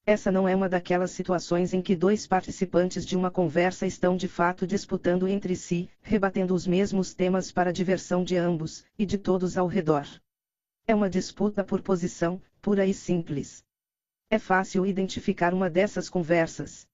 Essa 0.07 0.31
não 0.31 0.49
é 0.49 0.57
uma 0.57 0.69
daquelas 0.69 1.11
situações 1.11 1.73
em 1.73 1.83
que 1.83 1.95
dois 1.95 2.27
participantes 2.27 3.05
de 3.05 3.17
uma 3.17 3.31
conversa 3.31 3.87
estão 3.87 4.17
de 4.17 4.27
fato 4.27 4.67
disputando 4.67 5.29
entre 5.29 5.55
si, 5.55 5.89
rebatendo 6.03 6.55
os 6.55 6.67
mesmos 6.67 7.15
temas 7.15 7.53
para 7.53 7.71
a 7.71 7.73
diversão 7.73 8.25
de 8.25 8.37
ambos, 8.37 8.85
e 8.99 9.05
de 9.05 9.19
todos 9.19 9.57
ao 9.57 9.67
redor. 9.67 10.07
É 10.87 10.95
uma 10.95 11.09
disputa 11.09 11.63
por 11.63 11.83
posição, 11.83 12.41
pura 12.61 12.87
e 12.87 12.95
simples. 12.95 13.63
É 14.31 14.39
fácil 14.39 14.87
identificar 14.87 15.53
uma 15.53 15.69
dessas 15.69 16.09
conversas. 16.09 16.87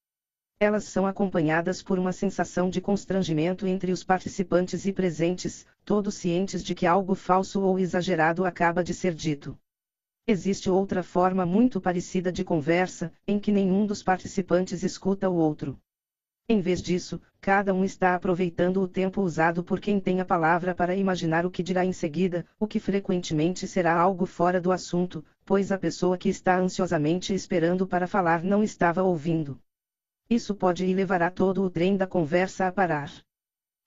Elas 0.58 0.84
são 0.84 1.06
acompanhadas 1.06 1.82
por 1.82 1.98
uma 1.98 2.12
sensação 2.12 2.70
de 2.70 2.80
constrangimento 2.80 3.66
entre 3.66 3.92
os 3.92 4.02
participantes 4.02 4.86
e 4.86 4.92
presentes, 4.92 5.66
todos 5.84 6.14
cientes 6.14 6.62
de 6.62 6.74
que 6.74 6.86
algo 6.86 7.14
falso 7.14 7.60
ou 7.60 7.78
exagerado 7.78 8.44
acaba 8.44 8.82
de 8.82 8.94
ser 8.94 9.14
dito. 9.14 9.56
Existe 10.28 10.68
outra 10.68 11.04
forma 11.04 11.46
muito 11.46 11.80
parecida 11.80 12.32
de 12.32 12.42
conversa, 12.42 13.12
em 13.28 13.38
que 13.38 13.52
nenhum 13.52 13.86
dos 13.86 14.02
participantes 14.02 14.82
escuta 14.82 15.30
o 15.30 15.36
outro. 15.36 15.78
Em 16.48 16.60
vez 16.60 16.82
disso, 16.82 17.20
cada 17.40 17.72
um 17.72 17.84
está 17.84 18.12
aproveitando 18.12 18.82
o 18.82 18.88
tempo 18.88 19.22
usado 19.22 19.62
por 19.62 19.78
quem 19.78 20.00
tem 20.00 20.20
a 20.20 20.24
palavra 20.24 20.74
para 20.74 20.96
imaginar 20.96 21.46
o 21.46 21.50
que 21.50 21.62
dirá 21.62 21.84
em 21.84 21.92
seguida, 21.92 22.44
o 22.58 22.66
que 22.66 22.80
frequentemente 22.80 23.68
será 23.68 23.94
algo 23.94 24.26
fora 24.26 24.60
do 24.60 24.72
assunto, 24.72 25.24
pois 25.44 25.70
a 25.70 25.78
pessoa 25.78 26.18
que 26.18 26.28
está 26.28 26.58
ansiosamente 26.58 27.32
esperando 27.32 27.86
para 27.86 28.08
falar 28.08 28.42
não 28.42 28.64
estava 28.64 29.04
ouvindo. 29.04 29.60
Isso 30.28 30.56
pode 30.56 30.84
e 30.84 30.92
levará 30.92 31.30
todo 31.30 31.62
o 31.62 31.70
trem 31.70 31.96
da 31.96 32.06
conversa 32.06 32.66
a 32.66 32.72
parar. 32.72 33.12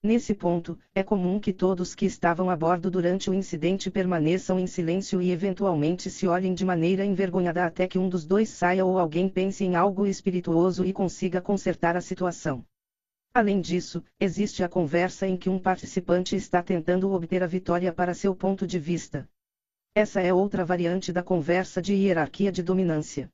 Nesse 0.02 0.34
ponto, 0.34 0.80
é 0.96 1.04
comum 1.04 1.42
que 1.42 1.52
todos 1.52 1.94
que 1.94 2.06
estavam 2.06 2.50
a 2.50 2.56
bordo 2.56 2.90
durante 2.90 3.30
o 3.30 3.34
incidente 3.34 3.92
permaneçam 3.92 4.58
em 4.58 4.66
silêncio 4.66 5.22
e 5.22 5.30
eventualmente 5.30 6.10
se 6.10 6.26
olhem 6.26 6.54
de 6.54 6.64
maneira 6.64 7.04
envergonhada 7.04 7.66
até 7.66 7.86
que 7.86 8.00
um 8.00 8.08
dos 8.08 8.26
dois 8.26 8.48
saia 8.48 8.86
ou 8.86 8.98
alguém 8.98 9.28
pense 9.28 9.66
em 9.66 9.76
algo 9.76 10.08
espirituoso 10.08 10.86
e 10.86 10.94
consiga 10.94 11.42
consertar 11.42 11.98
a 11.98 12.02
situação. 12.02 12.64
Além 13.34 13.60
disso, 13.60 14.02
existe 14.18 14.64
a 14.64 14.70
conversa 14.70 15.28
em 15.28 15.36
que 15.36 15.50
um 15.50 15.60
participante 15.60 16.34
está 16.34 16.64
tentando 16.64 17.12
obter 17.12 17.44
a 17.44 17.48
vitória 17.48 17.92
para 17.92 18.14
seu 18.14 18.34
ponto 18.34 18.66
de 18.66 18.80
vista. 18.80 19.28
Essa 19.94 20.22
é 20.22 20.34
outra 20.34 20.64
variante 20.64 21.12
da 21.12 21.22
conversa 21.22 21.82
de 21.82 21.94
hierarquia 21.94 22.54
de 22.54 22.64
dominância. 22.64 23.30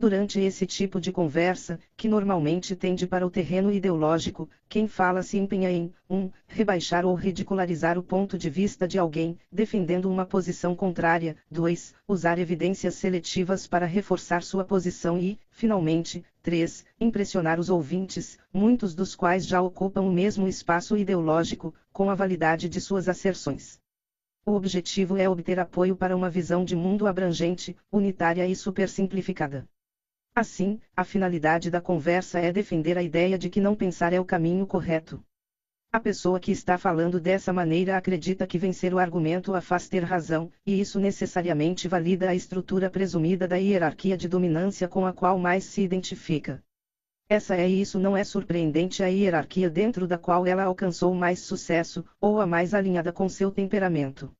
Durante 0.00 0.40
esse 0.40 0.64
tipo 0.64 0.98
de 0.98 1.12
conversa, 1.12 1.78
que 1.94 2.08
normalmente 2.08 2.74
tende 2.74 3.06
para 3.06 3.26
o 3.26 3.30
terreno 3.30 3.70
ideológico, 3.70 4.48
quem 4.66 4.88
fala 4.88 5.22
se 5.22 5.36
empenha 5.36 5.70
em 5.70 5.92
1. 6.08 6.16
Um, 6.16 6.30
rebaixar 6.46 7.04
ou 7.04 7.14
ridicularizar 7.14 7.98
o 7.98 8.02
ponto 8.02 8.38
de 8.38 8.48
vista 8.48 8.88
de 8.88 8.98
alguém, 8.98 9.36
defendendo 9.52 10.10
uma 10.10 10.24
posição 10.24 10.74
contrária. 10.74 11.36
2. 11.50 11.94
Usar 12.08 12.38
evidências 12.38 12.94
seletivas 12.94 13.66
para 13.66 13.84
reforçar 13.84 14.42
sua 14.42 14.64
posição 14.64 15.18
e, 15.18 15.38
finalmente, 15.50 16.24
3. 16.40 16.82
Impressionar 16.98 17.60
os 17.60 17.68
ouvintes, 17.68 18.38
muitos 18.50 18.94
dos 18.94 19.14
quais 19.14 19.46
já 19.46 19.60
ocupam 19.60 20.00
o 20.00 20.10
mesmo 20.10 20.48
espaço 20.48 20.96
ideológico, 20.96 21.74
com 21.92 22.08
a 22.08 22.14
validade 22.14 22.70
de 22.70 22.80
suas 22.80 23.06
asserções. 23.06 23.78
O 24.46 24.52
objetivo 24.52 25.18
é 25.18 25.28
obter 25.28 25.60
apoio 25.60 25.94
para 25.94 26.16
uma 26.16 26.30
visão 26.30 26.64
de 26.64 26.74
mundo 26.74 27.06
abrangente, 27.06 27.76
unitária 27.92 28.46
e 28.46 28.56
supersimplificada. 28.56 29.68
Assim, 30.34 30.80
a 30.96 31.04
finalidade 31.04 31.70
da 31.70 31.80
conversa 31.80 32.38
é 32.38 32.52
defender 32.52 32.96
a 32.96 33.02
ideia 33.02 33.36
de 33.36 33.50
que 33.50 33.60
não 33.60 33.74
pensar 33.74 34.12
é 34.12 34.20
o 34.20 34.24
caminho 34.24 34.66
correto. 34.66 35.22
A 35.92 35.98
pessoa 35.98 36.38
que 36.38 36.52
está 36.52 36.78
falando 36.78 37.18
dessa 37.18 37.52
maneira 37.52 37.96
acredita 37.96 38.46
que 38.46 38.56
vencer 38.56 38.94
o 38.94 38.98
argumento 39.00 39.54
a 39.54 39.60
faz 39.60 39.88
ter 39.88 40.04
razão, 40.04 40.52
e 40.64 40.80
isso 40.80 41.00
necessariamente 41.00 41.88
valida 41.88 42.30
a 42.30 42.34
estrutura 42.34 42.88
presumida 42.88 43.48
da 43.48 43.56
hierarquia 43.56 44.16
de 44.16 44.28
dominância 44.28 44.86
com 44.86 45.04
a 45.04 45.12
qual 45.12 45.36
mais 45.36 45.64
se 45.64 45.82
identifica. 45.82 46.62
Essa 47.28 47.56
é 47.56 47.68
e 47.68 47.80
isso 47.80 47.98
não 47.98 48.16
é 48.16 48.22
surpreendente 48.22 49.02
a 49.02 49.08
hierarquia 49.08 49.68
dentro 49.68 50.06
da 50.06 50.16
qual 50.16 50.46
ela 50.46 50.62
alcançou 50.62 51.12
mais 51.12 51.40
sucesso, 51.40 52.04
ou 52.20 52.40
a 52.40 52.46
mais 52.46 52.72
alinhada 52.72 53.12
com 53.12 53.28
seu 53.28 53.50
temperamento. 53.50 54.32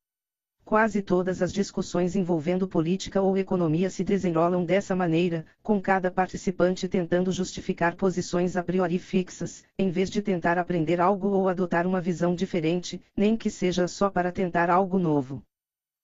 Quase 0.71 1.03
todas 1.03 1.43
as 1.43 1.53
discussões 1.53 2.15
envolvendo 2.15 2.69
política 2.69 3.21
ou 3.21 3.37
economia 3.37 3.91
se 3.91 4.05
desenrolam 4.05 4.65
dessa 4.65 4.95
maneira, 4.95 5.45
com 5.65 5.83
cada 5.83 6.13
participante 6.13 6.87
tentando 6.87 7.33
justificar 7.33 7.97
posições 7.97 8.57
a 8.57 8.63
priori 8.63 8.97
fixas, 8.97 9.65
em 9.77 9.91
vez 9.91 10.09
de 10.09 10.23
tentar 10.23 10.59
aprender 10.59 11.01
algo 11.01 11.27
ou 11.27 11.49
adotar 11.49 11.89
uma 11.89 12.01
visão 12.01 12.37
diferente, 12.37 13.03
nem 13.17 13.37
que 13.37 13.51
seja 13.51 13.89
só 13.89 14.09
para 14.09 14.31
tentar 14.31 14.71
algo 14.71 14.97
novo. 14.97 15.43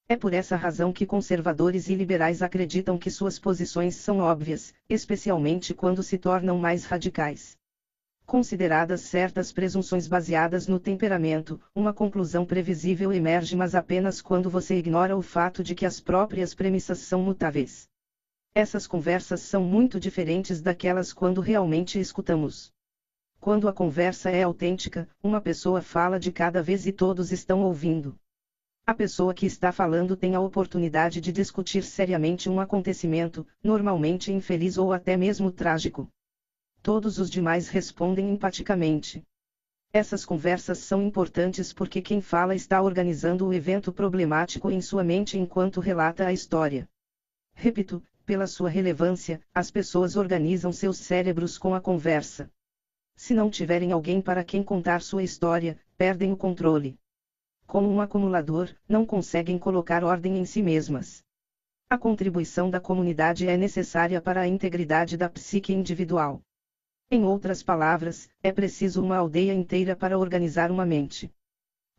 É 0.09 0.17
por 0.17 0.33
essa 0.33 0.57
razão 0.57 0.93
que 0.93 1.07
conservadores 1.07 1.89
e 1.89 1.95
liberais 1.95 2.43
acreditam 2.43 2.99
que 2.99 3.09
suas 3.09 3.39
posições 3.39 3.95
são 3.95 4.19
óbvias, 4.19 4.75
especialmente 4.89 5.73
quando 5.75 6.03
se 6.03 6.19
tornam 6.19 6.59
mais 6.59 6.85
radicais. 6.85 7.56
Consideradas 8.27 9.03
certas 9.03 9.53
presunções 9.53 10.09
baseadas 10.09 10.67
no 10.67 10.81
temperamento, 10.81 11.61
uma 11.73 11.95
conclusão 11.95 12.45
previsível 12.45 13.13
emerge 13.13 13.55
mas 13.55 13.73
apenas 13.73 14.21
quando 14.21 14.51
você 14.51 14.77
ignora 14.77 15.17
o 15.17 15.23
fato 15.23 15.63
de 15.63 15.77
que 15.77 15.87
as 15.87 16.01
próprias 16.01 16.53
premissas 16.53 16.99
são 16.99 17.23
mutáveis. 17.23 17.89
Essas 18.53 18.85
conversas 18.85 19.43
são 19.43 19.63
muito 19.63 20.01
diferentes 20.01 20.61
daquelas 20.61 21.13
quando 21.13 21.41
realmente 21.41 22.01
escutamos. 22.01 22.73
Quando 23.39 23.69
a 23.69 23.73
conversa 23.73 24.29
é 24.29 24.43
autêntica, 24.43 25.09
uma 25.23 25.41
pessoa 25.41 25.81
fala 25.81 26.19
de 26.19 26.33
cada 26.33 26.61
vez 26.61 26.85
e 26.85 26.91
todos 26.91 27.31
estão 27.31 27.63
ouvindo. 27.63 28.19
A 28.85 28.93
pessoa 28.93 29.33
que 29.33 29.47
está 29.47 29.71
falando 29.71 30.17
tem 30.17 30.35
a 30.35 30.41
oportunidade 30.41 31.21
de 31.21 31.31
discutir 31.31 31.85
seriamente 31.85 32.51
um 32.51 32.59
acontecimento, 32.59 33.47
normalmente 33.63 34.33
infeliz 34.33 34.77
ou 34.77 34.93
até 34.93 35.17
mesmo 35.17 35.53
trágico 35.53 36.11
todos 36.87 37.19
os 37.19 37.29
demais 37.29 37.69
respondem 37.69 38.31
empaticamente. 38.31 39.25
Essas 39.93 40.25
conversas 40.25 40.79
são 40.79 41.03
importantes 41.03 41.73
porque 41.73 42.01
quem 42.01 42.21
fala 42.21 42.55
está 42.55 42.81
organizando 42.81 43.45
o 43.45 43.53
evento 43.53 43.93
problemático 43.93 44.71
em 44.71 44.81
sua 44.81 45.03
mente 45.03 45.37
enquanto 45.37 45.81
relata 45.81 46.25
a 46.25 46.33
história. 46.33 46.89
Repito, 47.53 48.01
pela 48.25 48.47
sua 48.47 48.69
relevância, 48.69 49.41
as 49.53 49.69
pessoas 49.69 50.15
organizam 50.15 50.73
seus 50.73 50.99
cérebros 50.99 51.59
com 51.59 51.75
a 51.75 51.81
conversa. 51.81 52.49
Se 53.17 53.35
não 53.35 53.51
tiverem 53.51 53.91
alguém 53.91 54.21
para 54.21 54.45
quem 54.45 54.63
contar 54.63 55.03
sua 55.03 55.25
história, 55.25 55.77
perdem 55.99 56.31
o 56.31 56.37
controle. 56.37 56.97
Como 57.67 57.91
um 57.91 58.01
acumulador, 58.01 58.73
não 58.89 59.05
conseguem 59.05 59.59
colocar 59.59 60.05
ordem 60.05 60.39
em 60.39 60.45
si 60.45 60.63
mesmas. 60.63 61.25
A 61.91 61.99
contribuição 61.99 62.71
da 62.71 62.79
comunidade 62.79 63.49
é 63.49 63.57
necessária 63.57 64.21
para 64.21 64.43
a 64.43 64.47
integridade 64.47 65.17
da 65.17 65.29
psique 65.29 65.73
individual. 65.73 66.41
Em 67.09 67.25
outras 67.25 67.63
palavras, 67.63 68.29
é 68.43 68.51
preciso 68.51 69.01
uma 69.01 69.17
aldeia 69.17 69.55
inteira 69.55 69.95
para 69.95 70.19
organizar 70.19 70.73
uma 70.73 70.85
mente. 70.85 71.33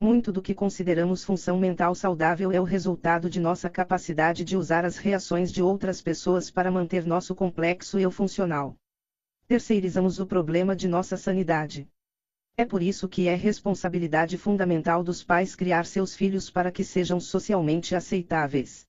Muito 0.01 0.34
do 0.34 0.41
que 0.41 0.53
consideramos 0.53 1.23
função 1.23 1.57
mental 1.57 1.95
saudável 1.95 2.51
é 2.51 2.59
o 2.59 2.65
resultado 2.65 3.29
de 3.29 3.39
nossa 3.39 3.69
capacidade 3.69 4.43
de 4.43 4.57
usar 4.57 4.84
as 4.84 4.97
reações 4.97 5.49
de 5.49 5.61
outras 5.61 6.01
pessoas 6.01 6.51
para 6.51 6.69
manter 6.69 7.05
nosso 7.05 7.34
complexo 7.34 7.97
eu 7.97 8.11
funcional. 8.11 8.75
Terceirizamos 9.47 10.19
o 10.19 10.25
problema 10.25 10.75
de 10.75 10.89
nossa 10.89 11.15
sanidade. 11.15 11.88
É 12.57 12.65
por 12.65 12.84
isso 12.84 13.07
que 13.07 13.27
é 13.27 13.35
responsabilidade 13.35 14.38
fundamental 14.38 15.03
dos 15.03 15.23
pais 15.23 15.55
criar 15.55 15.85
seus 15.85 16.15
filhos 16.15 16.49
para 16.49 16.69
que 16.69 16.84
sejam 16.84 17.17
socialmente 17.17 17.95
aceitáveis. 17.95 18.86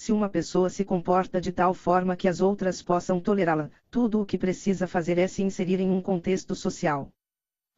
Se 0.00 0.12
uma 0.12 0.30
pessoa 0.30 0.70
se 0.70 0.82
comporta 0.82 1.38
de 1.42 1.52
tal 1.52 1.74
forma 1.74 2.16
que 2.16 2.26
as 2.26 2.40
outras 2.40 2.80
possam 2.80 3.20
tolerá-la, 3.20 3.70
tudo 3.90 4.22
o 4.22 4.24
que 4.24 4.38
precisa 4.38 4.86
fazer 4.86 5.18
é 5.18 5.28
se 5.28 5.42
inserir 5.42 5.78
em 5.78 5.90
um 5.90 6.00
contexto 6.00 6.54
social. 6.54 7.10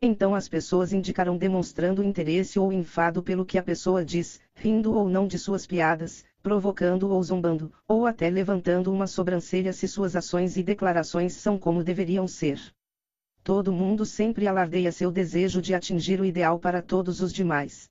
Então 0.01 0.33
as 0.33 0.47
pessoas 0.47 0.93
indicarão 0.93 1.37
demonstrando 1.37 2.01
interesse 2.01 2.61
ou 2.61 2.73
enfado 2.73 3.25
pelo 3.25 3.45
que 3.45 3.59
a 3.59 3.63
pessoa 3.63 4.05
diz, 4.05 4.39
rindo 4.55 4.95
ou 4.95 5.09
não 5.09 5.27
de 5.27 5.37
suas 5.37 5.67
piadas, 5.67 6.25
provocando 6.41 7.11
ou 7.11 7.21
zombando, 7.25 7.73
ou 7.89 8.07
até 8.07 8.31
levantando 8.31 8.93
uma 8.93 9.09
sobrancelha 9.09 9.73
se 9.73 9.89
suas 9.89 10.15
ações 10.15 10.57
e 10.57 10.63
declarações 10.63 11.33
são 11.33 11.59
como 11.59 11.83
deveriam 11.83 12.29
ser. 12.29 12.61
Todo 13.43 13.73
mundo 13.73 14.07
sempre 14.07 14.47
alardeia 14.47 14.93
seu 14.93 15.11
desejo 15.11 15.61
de 15.61 15.75
atingir 15.75 16.21
o 16.21 16.25
ideal 16.25 16.57
para 16.57 16.81
todos 16.81 17.21
os 17.21 17.33
demais. 17.33 17.91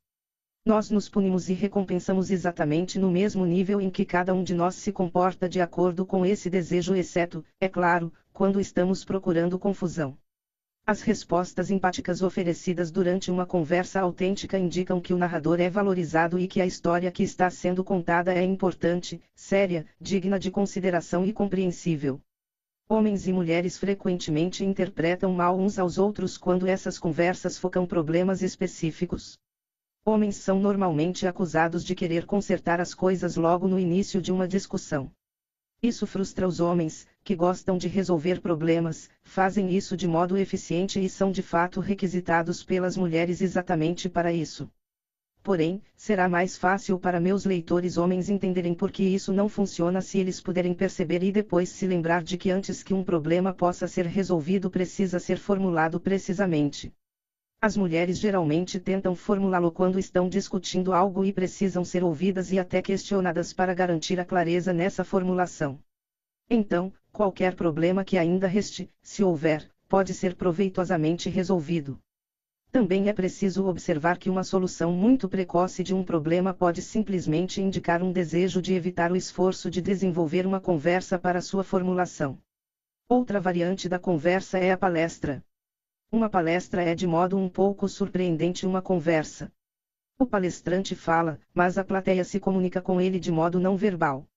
Nós 0.63 0.91
nos 0.91 1.09
punimos 1.09 1.49
e 1.49 1.53
recompensamos 1.53 2.29
exatamente 2.29 2.99
no 2.99 3.09
mesmo 3.09 3.47
nível 3.47 3.81
em 3.81 3.89
que 3.89 4.05
cada 4.05 4.31
um 4.31 4.43
de 4.43 4.53
nós 4.53 4.75
se 4.75 4.91
comporta 4.91 5.49
de 5.49 5.59
acordo 5.59 6.05
com 6.05 6.23
esse 6.23 6.51
desejo, 6.51 6.93
exceto, 6.93 7.43
é 7.59 7.67
claro, 7.67 8.13
quando 8.31 8.61
estamos 8.61 9.03
procurando 9.03 9.57
confusão. 9.57 10.15
As 10.85 11.01
respostas 11.01 11.71
empáticas 11.71 12.21
oferecidas 12.21 12.91
durante 12.91 13.31
uma 13.31 13.43
conversa 13.43 14.01
autêntica 14.01 14.55
indicam 14.59 15.01
que 15.01 15.15
o 15.15 15.17
narrador 15.17 15.59
é 15.59 15.67
valorizado 15.67 16.37
e 16.37 16.47
que 16.47 16.61
a 16.61 16.65
história 16.65 17.11
que 17.11 17.23
está 17.23 17.49
sendo 17.49 17.83
contada 17.83 18.31
é 18.31 18.43
importante, 18.43 19.19
séria, 19.33 19.83
digna 19.99 20.37
de 20.37 20.51
consideração 20.51 21.25
e 21.25 21.33
compreensível. 21.33 22.21
Homens 22.87 23.25
e 23.25 23.33
mulheres 23.33 23.79
frequentemente 23.79 24.63
interpretam 24.63 25.33
mal 25.33 25.57
uns 25.57 25.79
aos 25.79 25.97
outros 25.97 26.37
quando 26.37 26.67
essas 26.67 26.99
conversas 26.99 27.57
focam 27.57 27.87
problemas 27.87 28.43
específicos. 28.43 29.39
Homens 30.03 30.37
são 30.37 30.59
normalmente 30.59 31.27
acusados 31.27 31.83
de 31.83 31.93
querer 31.93 32.25
consertar 32.25 32.81
as 32.81 32.91
coisas 32.91 33.35
logo 33.35 33.67
no 33.67 33.77
início 33.77 34.19
de 34.19 34.31
uma 34.31 34.47
discussão. 34.47 35.11
Isso 35.79 36.07
frustra 36.07 36.47
os 36.47 36.59
homens, 36.59 37.07
que 37.23 37.35
gostam 37.35 37.77
de 37.77 37.87
resolver 37.87 38.41
problemas, 38.41 39.11
fazem 39.21 39.69
isso 39.75 39.95
de 39.95 40.07
modo 40.07 40.35
eficiente 40.35 40.99
e 40.99 41.07
são 41.07 41.31
de 41.31 41.43
fato 41.43 41.79
requisitados 41.79 42.63
pelas 42.63 42.97
mulheres 42.97 43.41
exatamente 43.41 44.09
para 44.09 44.33
isso. 44.33 44.67
Porém, 45.43 45.83
será 45.95 46.27
mais 46.27 46.57
fácil 46.57 46.97
para 46.97 47.19
meus 47.19 47.45
leitores 47.45 47.95
homens 47.95 48.27
entenderem 48.27 48.73
por 48.73 48.91
que 48.91 49.03
isso 49.03 49.31
não 49.31 49.47
funciona 49.47 50.01
se 50.01 50.17
eles 50.17 50.41
puderem 50.41 50.73
perceber 50.73 51.21
e 51.21 51.31
depois 51.31 51.69
se 51.69 51.85
lembrar 51.85 52.23
de 52.23 52.39
que 52.39 52.49
antes 52.49 52.81
que 52.81 52.93
um 52.93 53.03
problema 53.03 53.53
possa 53.53 53.87
ser 53.87 54.07
resolvido 54.07 54.67
precisa 54.71 55.19
ser 55.19 55.37
formulado 55.37 55.99
precisamente. 55.99 56.91
As 57.63 57.77
mulheres 57.77 58.17
geralmente 58.17 58.79
tentam 58.79 59.13
formulá-lo 59.15 59.71
quando 59.71 59.99
estão 59.99 60.27
discutindo 60.27 60.93
algo 60.93 61.23
e 61.23 61.31
precisam 61.31 61.85
ser 61.85 62.03
ouvidas 62.03 62.51
e 62.51 62.57
até 62.57 62.81
questionadas 62.81 63.53
para 63.53 63.75
garantir 63.75 64.19
a 64.19 64.25
clareza 64.25 64.73
nessa 64.73 65.03
formulação. 65.03 65.79
Então, 66.49 66.91
qualquer 67.11 67.53
problema 67.53 68.03
que 68.03 68.17
ainda 68.17 68.47
reste, 68.47 68.91
se 69.03 69.23
houver, 69.23 69.69
pode 69.87 70.11
ser 70.11 70.33
proveitosamente 70.33 71.29
resolvido. 71.29 71.99
Também 72.71 73.09
é 73.09 73.13
preciso 73.13 73.67
observar 73.67 74.17
que 74.17 74.29
uma 74.29 74.43
solução 74.43 74.91
muito 74.91 75.29
precoce 75.29 75.83
de 75.83 75.93
um 75.93 76.03
problema 76.03 76.55
pode 76.55 76.81
simplesmente 76.81 77.61
indicar 77.61 78.01
um 78.01 78.11
desejo 78.11 78.59
de 78.59 78.73
evitar 78.73 79.11
o 79.11 79.15
esforço 79.15 79.69
de 79.69 79.83
desenvolver 79.83 80.47
uma 80.47 80.59
conversa 80.59 81.19
para 81.19 81.41
sua 81.41 81.63
formulação. 81.63 82.39
Outra 83.07 83.39
variante 83.39 83.87
da 83.87 83.99
conversa 83.99 84.57
é 84.57 84.71
a 84.71 84.77
palestra. 84.77 85.43
Uma 86.13 86.29
palestra 86.29 86.83
é 86.83 86.93
de 86.93 87.07
modo 87.07 87.37
um 87.37 87.47
pouco 87.47 87.87
surpreendente 87.87 88.65
uma 88.65 88.81
conversa. 88.81 89.49
O 90.19 90.25
palestrante 90.25 90.93
fala, 90.93 91.39
mas 91.53 91.77
a 91.77 91.85
plateia 91.85 92.25
se 92.25 92.37
comunica 92.37 92.81
com 92.81 92.99
ele 92.99 93.17
de 93.17 93.31
modo 93.31 93.61
não 93.61 93.77
verbal. 93.77 94.27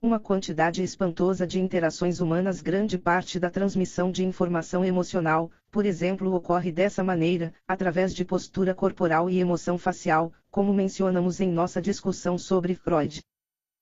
Uma 0.00 0.20
quantidade 0.20 0.80
espantosa 0.80 1.44
de 1.44 1.58
interações 1.58 2.20
humanas, 2.20 2.60
grande 2.60 2.96
parte 2.96 3.36
da 3.40 3.50
transmissão 3.50 4.12
de 4.12 4.24
informação 4.24 4.84
emocional, 4.84 5.50
por 5.72 5.84
exemplo, 5.84 6.32
ocorre 6.32 6.70
dessa 6.70 7.02
maneira, 7.02 7.52
através 7.66 8.14
de 8.14 8.24
postura 8.24 8.72
corporal 8.72 9.28
e 9.28 9.40
emoção 9.40 9.76
facial, 9.76 10.32
como 10.52 10.72
mencionamos 10.72 11.40
em 11.40 11.50
nossa 11.50 11.82
discussão 11.82 12.38
sobre 12.38 12.76
Freud. 12.76 13.20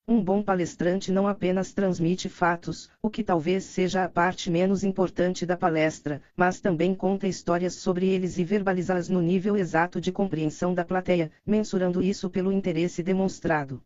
Um 0.08 0.22
bom 0.22 0.40
palestrante 0.40 1.10
não 1.10 1.26
apenas 1.26 1.72
transmite 1.72 2.28
fatos, 2.28 2.88
o 3.02 3.10
que 3.10 3.24
talvez 3.24 3.64
seja 3.64 4.04
a 4.04 4.08
parte 4.08 4.48
menos 4.48 4.84
importante 4.84 5.44
da 5.44 5.56
palestra, 5.56 6.22
mas 6.36 6.60
também 6.60 6.94
conta 6.94 7.26
histórias 7.26 7.74
sobre 7.74 8.06
eles 8.06 8.38
e 8.38 8.44
verbaliza-as 8.44 9.08
no 9.08 9.20
nível 9.20 9.56
exato 9.56 10.00
de 10.00 10.12
compreensão 10.12 10.72
da 10.72 10.84
plateia, 10.84 11.32
mensurando 11.44 12.00
isso 12.00 12.30
pelo 12.30 12.52
interesse 12.52 13.02
demonstrado. 13.02 13.82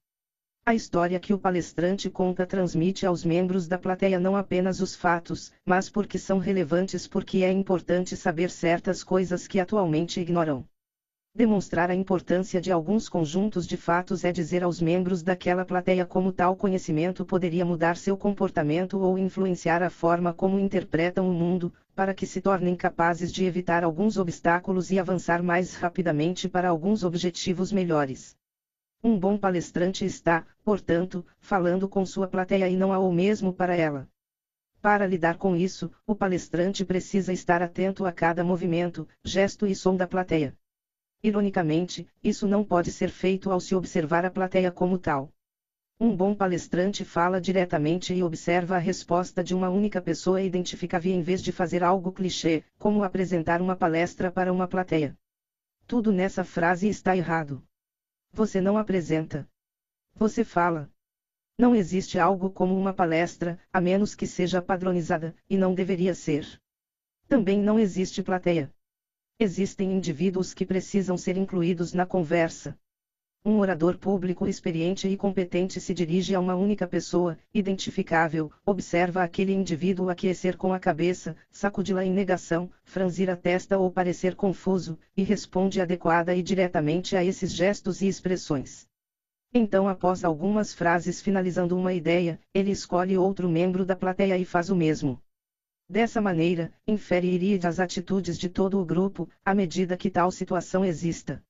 A 0.66 0.74
história 0.74 1.18
que 1.18 1.32
o 1.32 1.38
palestrante 1.38 2.10
conta 2.10 2.44
transmite 2.44 3.06
aos 3.06 3.24
membros 3.24 3.66
da 3.66 3.78
plateia 3.78 4.20
não 4.20 4.36
apenas 4.36 4.82
os 4.82 4.94
fatos, 4.94 5.50
mas 5.64 5.88
porque 5.88 6.18
são 6.18 6.36
relevantes 6.36 7.08
porque 7.08 7.38
é 7.38 7.50
importante 7.50 8.14
saber 8.14 8.50
certas 8.50 9.02
coisas 9.02 9.48
que 9.48 9.58
atualmente 9.58 10.20
ignoram. 10.20 10.66
Demonstrar 11.32 11.90
a 11.90 11.94
importância 11.94 12.60
de 12.60 12.72
alguns 12.72 13.08
conjuntos 13.08 13.64
de 13.64 13.76
fatos 13.76 14.24
é 14.24 14.32
dizer 14.32 14.64
aos 14.64 14.80
membros 14.80 15.22
daquela 15.22 15.64
plateia 15.64 16.04
como 16.04 16.32
tal 16.32 16.56
conhecimento 16.56 17.24
poderia 17.24 17.64
mudar 17.64 17.96
seu 17.96 18.16
comportamento 18.16 18.98
ou 18.98 19.16
influenciar 19.16 19.80
a 19.80 19.88
forma 19.88 20.34
como 20.34 20.58
interpretam 20.58 21.30
o 21.30 21.32
mundo, 21.32 21.72
para 21.94 22.12
que 22.12 22.26
se 22.26 22.40
tornem 22.40 22.74
capazes 22.74 23.30
de 23.30 23.44
evitar 23.44 23.84
alguns 23.84 24.16
obstáculos 24.16 24.90
e 24.90 24.98
avançar 24.98 25.40
mais 25.40 25.76
rapidamente 25.76 26.48
para 26.48 26.68
alguns 26.68 27.04
objetivos 27.04 27.70
melhores. 27.70 28.36
Um 29.02 29.16
bom 29.16 29.38
palestrante 29.38 30.04
está, 30.04 30.44
portanto, 30.64 31.24
falando 31.38 31.88
com 31.88 32.04
sua 32.04 32.26
plateia 32.26 32.68
e 32.68 32.74
não 32.74 32.92
ao 32.92 33.10
mesmo 33.12 33.52
para 33.52 33.76
ela. 33.76 34.08
Para 34.82 35.06
lidar 35.06 35.36
com 35.36 35.54
isso, 35.54 35.92
o 36.04 36.12
palestrante 36.12 36.84
precisa 36.84 37.32
estar 37.32 37.62
atento 37.62 38.04
a 38.04 38.10
cada 38.10 38.42
movimento, 38.42 39.06
gesto 39.24 39.64
e 39.64 39.76
som 39.76 39.94
da 39.94 40.08
plateia. 40.08 40.58
Ironicamente, 41.22 42.08
isso 42.24 42.48
não 42.48 42.64
pode 42.64 42.90
ser 42.90 43.10
feito 43.10 43.50
ao 43.50 43.60
se 43.60 43.74
observar 43.74 44.24
a 44.24 44.30
plateia 44.30 44.72
como 44.72 44.98
tal. 44.98 45.30
Um 46.02 46.16
bom 46.16 46.34
palestrante 46.34 47.04
fala 47.04 47.38
diretamente 47.38 48.14
e 48.14 48.22
observa 48.22 48.76
a 48.76 48.78
resposta 48.78 49.44
de 49.44 49.54
uma 49.54 49.68
única 49.68 50.00
pessoa 50.00 50.40
identificável 50.40 51.12
em 51.12 51.20
vez 51.20 51.42
de 51.42 51.52
fazer 51.52 51.84
algo 51.84 52.10
clichê, 52.10 52.64
como 52.78 53.04
apresentar 53.04 53.60
uma 53.60 53.76
palestra 53.76 54.32
para 54.32 54.50
uma 54.50 54.66
plateia. 54.66 55.14
Tudo 55.86 56.10
nessa 56.10 56.42
frase 56.42 56.88
está 56.88 57.14
errado. 57.14 57.62
Você 58.32 58.62
não 58.62 58.78
apresenta. 58.78 59.46
Você 60.14 60.42
fala. 60.42 60.90
Não 61.58 61.74
existe 61.74 62.18
algo 62.18 62.50
como 62.50 62.74
uma 62.74 62.94
palestra, 62.94 63.58
a 63.70 63.78
menos 63.78 64.14
que 64.14 64.26
seja 64.26 64.62
padronizada, 64.62 65.34
e 65.50 65.58
não 65.58 65.74
deveria 65.74 66.14
ser. 66.14 66.46
Também 67.28 67.60
não 67.60 67.78
existe 67.78 68.22
plateia. 68.22 68.72
Existem 69.42 69.90
indivíduos 69.90 70.52
que 70.52 70.66
precisam 70.66 71.16
ser 71.16 71.38
incluídos 71.38 71.94
na 71.94 72.04
conversa. 72.04 72.78
Um 73.42 73.58
orador 73.60 73.96
público 73.96 74.46
experiente 74.46 75.08
e 75.08 75.16
competente 75.16 75.80
se 75.80 75.94
dirige 75.94 76.34
a 76.34 76.40
uma 76.40 76.54
única 76.54 76.86
pessoa, 76.86 77.38
identificável, 77.54 78.52
observa 78.66 79.22
aquele 79.22 79.54
indivíduo 79.54 80.10
aquecer 80.10 80.58
com 80.58 80.74
a 80.74 80.78
cabeça, 80.78 81.34
sacudi-la 81.50 82.04
em 82.04 82.12
negação, 82.12 82.70
franzir 82.84 83.30
a 83.30 83.34
testa 83.34 83.78
ou 83.78 83.90
parecer 83.90 84.34
confuso, 84.34 84.98
e 85.16 85.22
responde 85.22 85.80
adequada 85.80 86.34
e 86.34 86.42
diretamente 86.42 87.16
a 87.16 87.24
esses 87.24 87.50
gestos 87.50 88.02
e 88.02 88.08
expressões. 88.08 88.86
Então, 89.54 89.88
após 89.88 90.22
algumas 90.22 90.74
frases 90.74 91.22
finalizando 91.22 91.74
uma 91.78 91.94
ideia, 91.94 92.38
ele 92.52 92.72
escolhe 92.72 93.16
outro 93.16 93.48
membro 93.48 93.86
da 93.86 93.96
plateia 93.96 94.36
e 94.36 94.44
faz 94.44 94.68
o 94.68 94.76
mesmo. 94.76 95.18
Dessa 95.90 96.20
maneira, 96.20 96.72
infere 96.86 97.58
as 97.66 97.80
atitudes 97.80 98.38
de 98.38 98.48
todo 98.48 98.80
o 98.80 98.84
grupo, 98.84 99.28
à 99.44 99.52
medida 99.52 99.96
que 99.96 100.08
tal 100.08 100.30
situação 100.30 100.84
exista. 100.84 101.42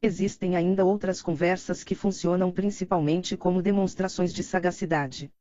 Existem 0.00 0.54
ainda 0.54 0.84
outras 0.84 1.20
conversas 1.20 1.82
que 1.82 1.96
funcionam 1.96 2.52
principalmente 2.52 3.36
como 3.36 3.60
demonstrações 3.60 4.32
de 4.32 4.40
sagacidade. 4.40 5.32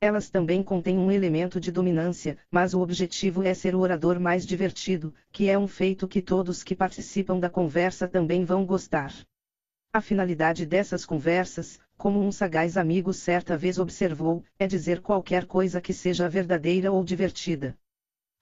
Elas 0.00 0.30
também 0.30 0.62
contêm 0.62 0.96
um 0.96 1.10
elemento 1.10 1.60
de 1.60 1.70
dominância, 1.70 2.38
mas 2.50 2.72
o 2.72 2.80
objetivo 2.80 3.42
é 3.42 3.52
ser 3.52 3.74
o 3.74 3.80
orador 3.80 4.18
mais 4.18 4.46
divertido, 4.46 5.12
que 5.30 5.50
é 5.50 5.58
um 5.58 5.68
feito 5.68 6.08
que 6.08 6.22
todos 6.22 6.62
que 6.62 6.74
participam 6.74 7.38
da 7.38 7.50
conversa 7.50 8.08
também 8.08 8.44
vão 8.44 8.64
gostar. 8.64 9.12
A 9.92 10.00
finalidade 10.00 10.64
dessas 10.64 11.04
conversas, 11.04 11.78
como 11.96 12.20
um 12.20 12.30
sagaz 12.30 12.76
amigo 12.76 13.12
certa 13.12 13.56
vez 13.56 13.78
observou, 13.78 14.44
é 14.58 14.66
dizer 14.66 15.00
qualquer 15.00 15.46
coisa 15.46 15.80
que 15.80 15.92
seja 15.92 16.28
verdadeira 16.28 16.92
ou 16.92 17.04
divertida. 17.04 17.76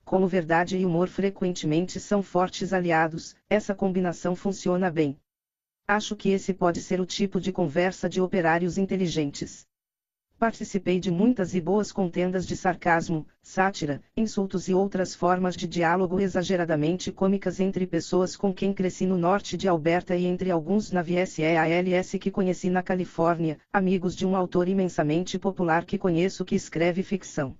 Como 0.05 0.27
verdade 0.27 0.77
e 0.77 0.85
humor 0.85 1.07
frequentemente 1.07 1.99
são 1.99 2.21
fortes 2.21 2.73
aliados, 2.73 3.35
essa 3.49 3.73
combinação 3.73 4.35
funciona 4.35 4.89
bem. 4.89 5.17
Acho 5.87 6.15
que 6.15 6.29
esse 6.29 6.53
pode 6.53 6.81
ser 6.81 6.99
o 6.99 7.05
tipo 7.05 7.39
de 7.39 7.51
conversa 7.51 8.09
de 8.09 8.21
operários 8.21 8.77
inteligentes. 8.77 9.65
Participei 10.43 10.99
de 10.99 11.09
muitas 11.09 11.55
e 11.55 11.61
boas 11.61 11.89
contendas 11.89 12.45
de 12.45 12.57
sarcasmo, 12.57 13.25
sátira, 13.41 14.03
insultos 14.17 14.67
e 14.67 14.73
outras 14.73 15.15
formas 15.15 15.55
de 15.55 15.65
diálogo 15.65 16.19
exageradamente 16.19 17.13
cômicas 17.13 17.61
entre 17.61 17.87
pessoas 17.87 18.35
com 18.35 18.53
quem 18.53 18.73
cresci 18.73 19.05
no 19.05 19.17
norte 19.17 19.55
de 19.55 19.69
Alberta 19.69 20.17
e 20.17 20.25
entre 20.25 20.51
alguns 20.51 20.91
na 20.91 21.01
VSEALS 21.01 22.15
que 22.19 22.29
conheci 22.29 22.69
na 22.69 22.83
Califórnia, 22.83 23.57
amigos 23.71 24.13
de 24.17 24.25
um 24.25 24.35
autor 24.35 24.67
imensamente 24.67 25.39
popular 25.39 25.85
que 25.85 25.97
conheço 25.97 26.43
que 26.43 26.55
escreve 26.55 27.03
ficção. 27.03 27.55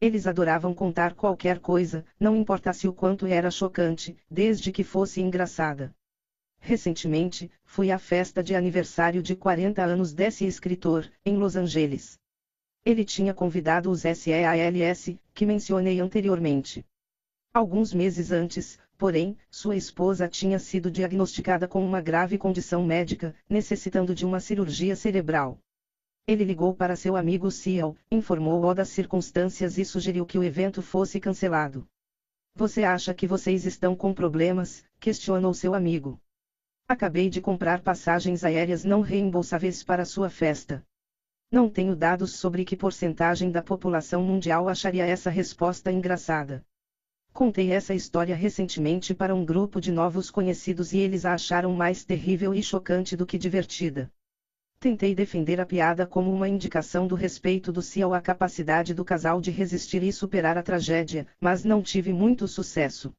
Eles 0.00 0.26
adoravam 0.26 0.74
contar 0.74 1.14
qualquer 1.14 1.60
coisa, 1.60 2.04
não 2.18 2.34
importasse 2.34 2.88
o 2.88 2.92
quanto 2.92 3.26
era 3.26 3.48
chocante, 3.48 4.16
desde 4.28 4.72
que 4.72 4.82
fosse 4.82 5.20
engraçada. 5.20 5.94
Recentemente, 6.60 7.50
fui 7.64 7.90
à 7.90 7.98
festa 7.98 8.42
de 8.42 8.54
aniversário 8.54 9.22
de 9.22 9.34
40 9.34 9.82
anos 9.82 10.12
desse 10.12 10.44
escritor, 10.44 11.10
em 11.24 11.36
Los 11.36 11.56
Angeles. 11.56 12.18
Ele 12.84 13.04
tinha 13.04 13.34
convidado 13.34 13.90
os 13.90 14.02
SEALS, 14.02 15.18
que 15.34 15.46
mencionei 15.46 16.00
anteriormente. 16.00 16.84
Alguns 17.52 17.92
meses 17.92 18.30
antes, 18.30 18.78
porém, 18.96 19.36
sua 19.50 19.76
esposa 19.76 20.28
tinha 20.28 20.58
sido 20.58 20.90
diagnosticada 20.90 21.66
com 21.66 21.84
uma 21.84 22.00
grave 22.00 22.36
condição 22.36 22.84
médica, 22.84 23.34
necessitando 23.48 24.14
de 24.14 24.26
uma 24.26 24.40
cirurgia 24.40 24.94
cerebral. 24.94 25.58
Ele 26.26 26.44
ligou 26.44 26.74
para 26.74 26.96
seu 26.96 27.16
amigo 27.16 27.50
Ciel, 27.50 27.96
informou-o 28.10 28.74
das 28.74 28.90
circunstâncias 28.90 29.78
e 29.78 29.84
sugeriu 29.84 30.26
que 30.26 30.38
o 30.38 30.44
evento 30.44 30.82
fosse 30.82 31.18
cancelado. 31.18 31.86
Você 32.54 32.84
acha 32.84 33.14
que 33.14 33.26
vocês 33.26 33.64
estão 33.64 33.96
com 33.96 34.12
problemas? 34.12 34.84
questionou 35.00 35.54
seu 35.54 35.74
amigo. 35.74 36.20
Acabei 36.90 37.28
de 37.28 37.42
comprar 37.42 37.82
passagens 37.82 38.42
aéreas 38.42 38.82
não 38.82 39.02
reembolsáveis 39.02 39.84
para 39.84 40.06
sua 40.06 40.30
festa. 40.30 40.82
Não 41.52 41.68
tenho 41.68 41.94
dados 41.94 42.36
sobre 42.36 42.64
que 42.64 42.74
porcentagem 42.74 43.50
da 43.50 43.62
população 43.62 44.22
mundial 44.22 44.70
acharia 44.70 45.04
essa 45.04 45.28
resposta 45.28 45.92
engraçada. 45.92 46.64
Contei 47.30 47.72
essa 47.72 47.92
história 47.94 48.34
recentemente 48.34 49.14
para 49.14 49.34
um 49.34 49.44
grupo 49.44 49.82
de 49.82 49.92
novos 49.92 50.30
conhecidos 50.30 50.94
e 50.94 50.98
eles 50.98 51.26
a 51.26 51.34
acharam 51.34 51.74
mais 51.74 52.06
terrível 52.06 52.54
e 52.54 52.62
chocante 52.62 53.14
do 53.14 53.26
que 53.26 53.36
divertida. 53.36 54.10
Tentei 54.80 55.14
defender 55.14 55.60
a 55.60 55.66
piada 55.66 56.06
como 56.06 56.32
uma 56.32 56.48
indicação 56.48 57.06
do 57.06 57.14
respeito 57.14 57.70
do 57.70 57.82
Ciel 57.82 58.14
à 58.14 58.20
capacidade 58.22 58.94
do 58.94 59.04
casal 59.04 59.42
de 59.42 59.50
resistir 59.50 60.02
e 60.02 60.10
superar 60.10 60.56
a 60.56 60.62
tragédia, 60.62 61.26
mas 61.38 61.64
não 61.64 61.82
tive 61.82 62.14
muito 62.14 62.48
sucesso. 62.48 63.12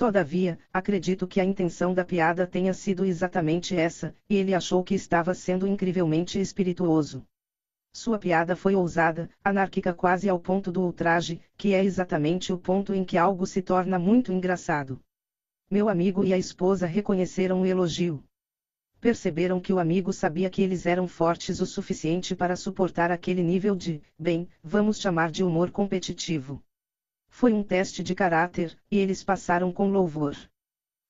Todavia, 0.00 0.58
acredito 0.72 1.26
que 1.26 1.42
a 1.42 1.44
intenção 1.44 1.92
da 1.92 2.06
piada 2.06 2.46
tenha 2.46 2.72
sido 2.72 3.04
exatamente 3.04 3.76
essa, 3.76 4.16
e 4.30 4.34
ele 4.34 4.54
achou 4.54 4.82
que 4.82 4.94
estava 4.94 5.34
sendo 5.34 5.66
incrivelmente 5.66 6.40
espirituoso. 6.40 7.22
Sua 7.92 8.18
piada 8.18 8.56
foi 8.56 8.74
ousada, 8.74 9.28
anárquica 9.44 9.92
quase 9.92 10.26
ao 10.26 10.40
ponto 10.40 10.72
do 10.72 10.80
ultraje, 10.80 11.38
que 11.54 11.74
é 11.74 11.84
exatamente 11.84 12.50
o 12.50 12.56
ponto 12.56 12.94
em 12.94 13.04
que 13.04 13.18
algo 13.18 13.46
se 13.46 13.60
torna 13.60 13.98
muito 13.98 14.32
engraçado. 14.32 14.98
Meu 15.70 15.86
amigo 15.86 16.24
e 16.24 16.32
a 16.32 16.38
esposa 16.38 16.86
reconheceram 16.86 17.60
o 17.60 17.66
elogio. 17.66 18.24
Perceberam 19.02 19.60
que 19.60 19.70
o 19.70 19.78
amigo 19.78 20.14
sabia 20.14 20.48
que 20.48 20.62
eles 20.62 20.86
eram 20.86 21.06
fortes 21.06 21.60
o 21.60 21.66
suficiente 21.66 22.34
para 22.34 22.56
suportar 22.56 23.10
aquele 23.10 23.42
nível 23.42 23.76
de, 23.76 24.00
bem, 24.18 24.48
vamos 24.64 24.98
chamar 24.98 25.30
de 25.30 25.44
humor 25.44 25.70
competitivo. 25.70 26.64
Foi 27.30 27.54
um 27.54 27.62
teste 27.62 28.02
de 28.02 28.14
caráter, 28.14 28.76
e 28.90 28.98
eles 28.98 29.24
passaram 29.24 29.72
com 29.72 29.90
louvor. 29.90 30.36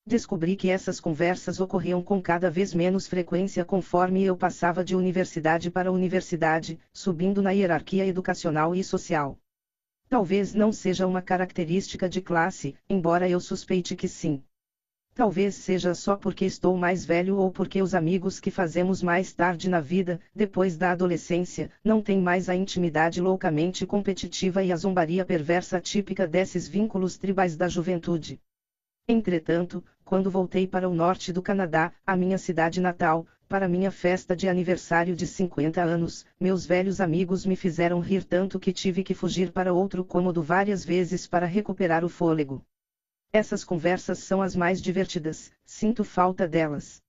Descobri 0.07 0.55
que 0.55 0.69
essas 0.69 0.99
conversas 0.99 1.59
ocorriam 1.59 2.01
com 2.01 2.21
cada 2.21 2.49
vez 2.49 2.73
menos 2.73 3.07
frequência 3.07 3.65
conforme 3.65 4.23
eu 4.23 4.37
passava 4.37 4.83
de 4.83 4.95
universidade 4.95 5.69
para 5.69 5.91
universidade, 5.91 6.79
subindo 6.93 7.41
na 7.41 7.51
hierarquia 7.51 8.05
educacional 8.05 8.73
e 8.73 8.83
social. 8.83 9.37
Talvez 10.07 10.53
não 10.53 10.71
seja 10.71 11.05
uma 11.05 11.21
característica 11.21 12.07
de 12.07 12.21
classe, 12.21 12.75
embora 12.89 13.29
eu 13.29 13.39
suspeite 13.39 13.95
que 13.95 14.07
sim. 14.07 14.41
Talvez 15.13 15.55
seja 15.55 15.93
só 15.93 16.15
porque 16.15 16.45
estou 16.45 16.77
mais 16.77 17.03
velho 17.03 17.35
ou 17.35 17.51
porque 17.51 17.81
os 17.81 17.93
amigos 17.93 18.39
que 18.39 18.49
fazemos 18.49 19.03
mais 19.03 19.33
tarde 19.33 19.69
na 19.69 19.81
vida, 19.81 20.21
depois 20.33 20.77
da 20.77 20.91
adolescência, 20.91 21.69
não 21.83 22.01
têm 22.01 22.21
mais 22.21 22.47
a 22.47 22.55
intimidade 22.55 23.19
loucamente 23.19 23.85
competitiva 23.85 24.63
e 24.63 24.71
a 24.71 24.75
zombaria 24.77 25.25
perversa 25.25 25.81
típica 25.81 26.25
desses 26.25 26.65
vínculos 26.65 27.17
tribais 27.17 27.57
da 27.57 27.67
juventude. 27.67 28.39
Entretanto, 29.05 29.83
quando 30.05 30.31
voltei 30.31 30.65
para 30.65 30.87
o 30.87 30.95
norte 30.95 31.33
do 31.33 31.41
Canadá, 31.41 31.91
a 32.07 32.15
minha 32.15 32.37
cidade 32.37 32.79
natal, 32.79 33.27
para 33.49 33.67
minha 33.67 33.91
festa 33.91 34.33
de 34.33 34.47
aniversário 34.47 35.13
de 35.13 35.27
50 35.27 35.81
anos, 35.81 36.25
meus 36.39 36.65
velhos 36.65 37.01
amigos 37.01 37.45
me 37.45 37.57
fizeram 37.57 37.99
rir 37.99 38.23
tanto 38.23 38.57
que 38.57 38.71
tive 38.71 39.03
que 39.03 39.13
fugir 39.13 39.51
para 39.51 39.73
outro 39.73 40.05
cômodo 40.05 40.41
várias 40.41 40.85
vezes 40.85 41.27
para 41.27 41.45
recuperar 41.45 42.05
o 42.05 42.09
fôlego. 42.09 42.63
Essas 43.33 43.63
conversas 43.63 44.19
são 44.19 44.41
as 44.41 44.57
mais 44.57 44.81
divertidas, 44.81 45.53
sinto 45.63 46.03
falta 46.03 46.45
delas. 46.45 47.01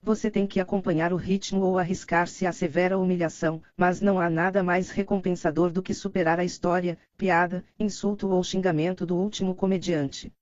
Você 0.00 0.30
tem 0.30 0.46
que 0.46 0.60
acompanhar 0.60 1.12
o 1.12 1.16
ritmo 1.16 1.62
ou 1.62 1.76
arriscar-se 1.76 2.46
à 2.46 2.52
severa 2.52 2.96
humilhação, 2.96 3.60
mas 3.76 4.00
não 4.00 4.20
há 4.20 4.30
nada 4.30 4.62
mais 4.62 4.90
recompensador 4.90 5.72
do 5.72 5.82
que 5.82 5.92
superar 5.92 6.38
a 6.38 6.44
história, 6.44 6.96
piada, 7.16 7.64
insulto 7.80 8.28
ou 8.28 8.44
xingamento 8.44 9.04
do 9.04 9.16
último 9.16 9.56
comediante. 9.56 10.32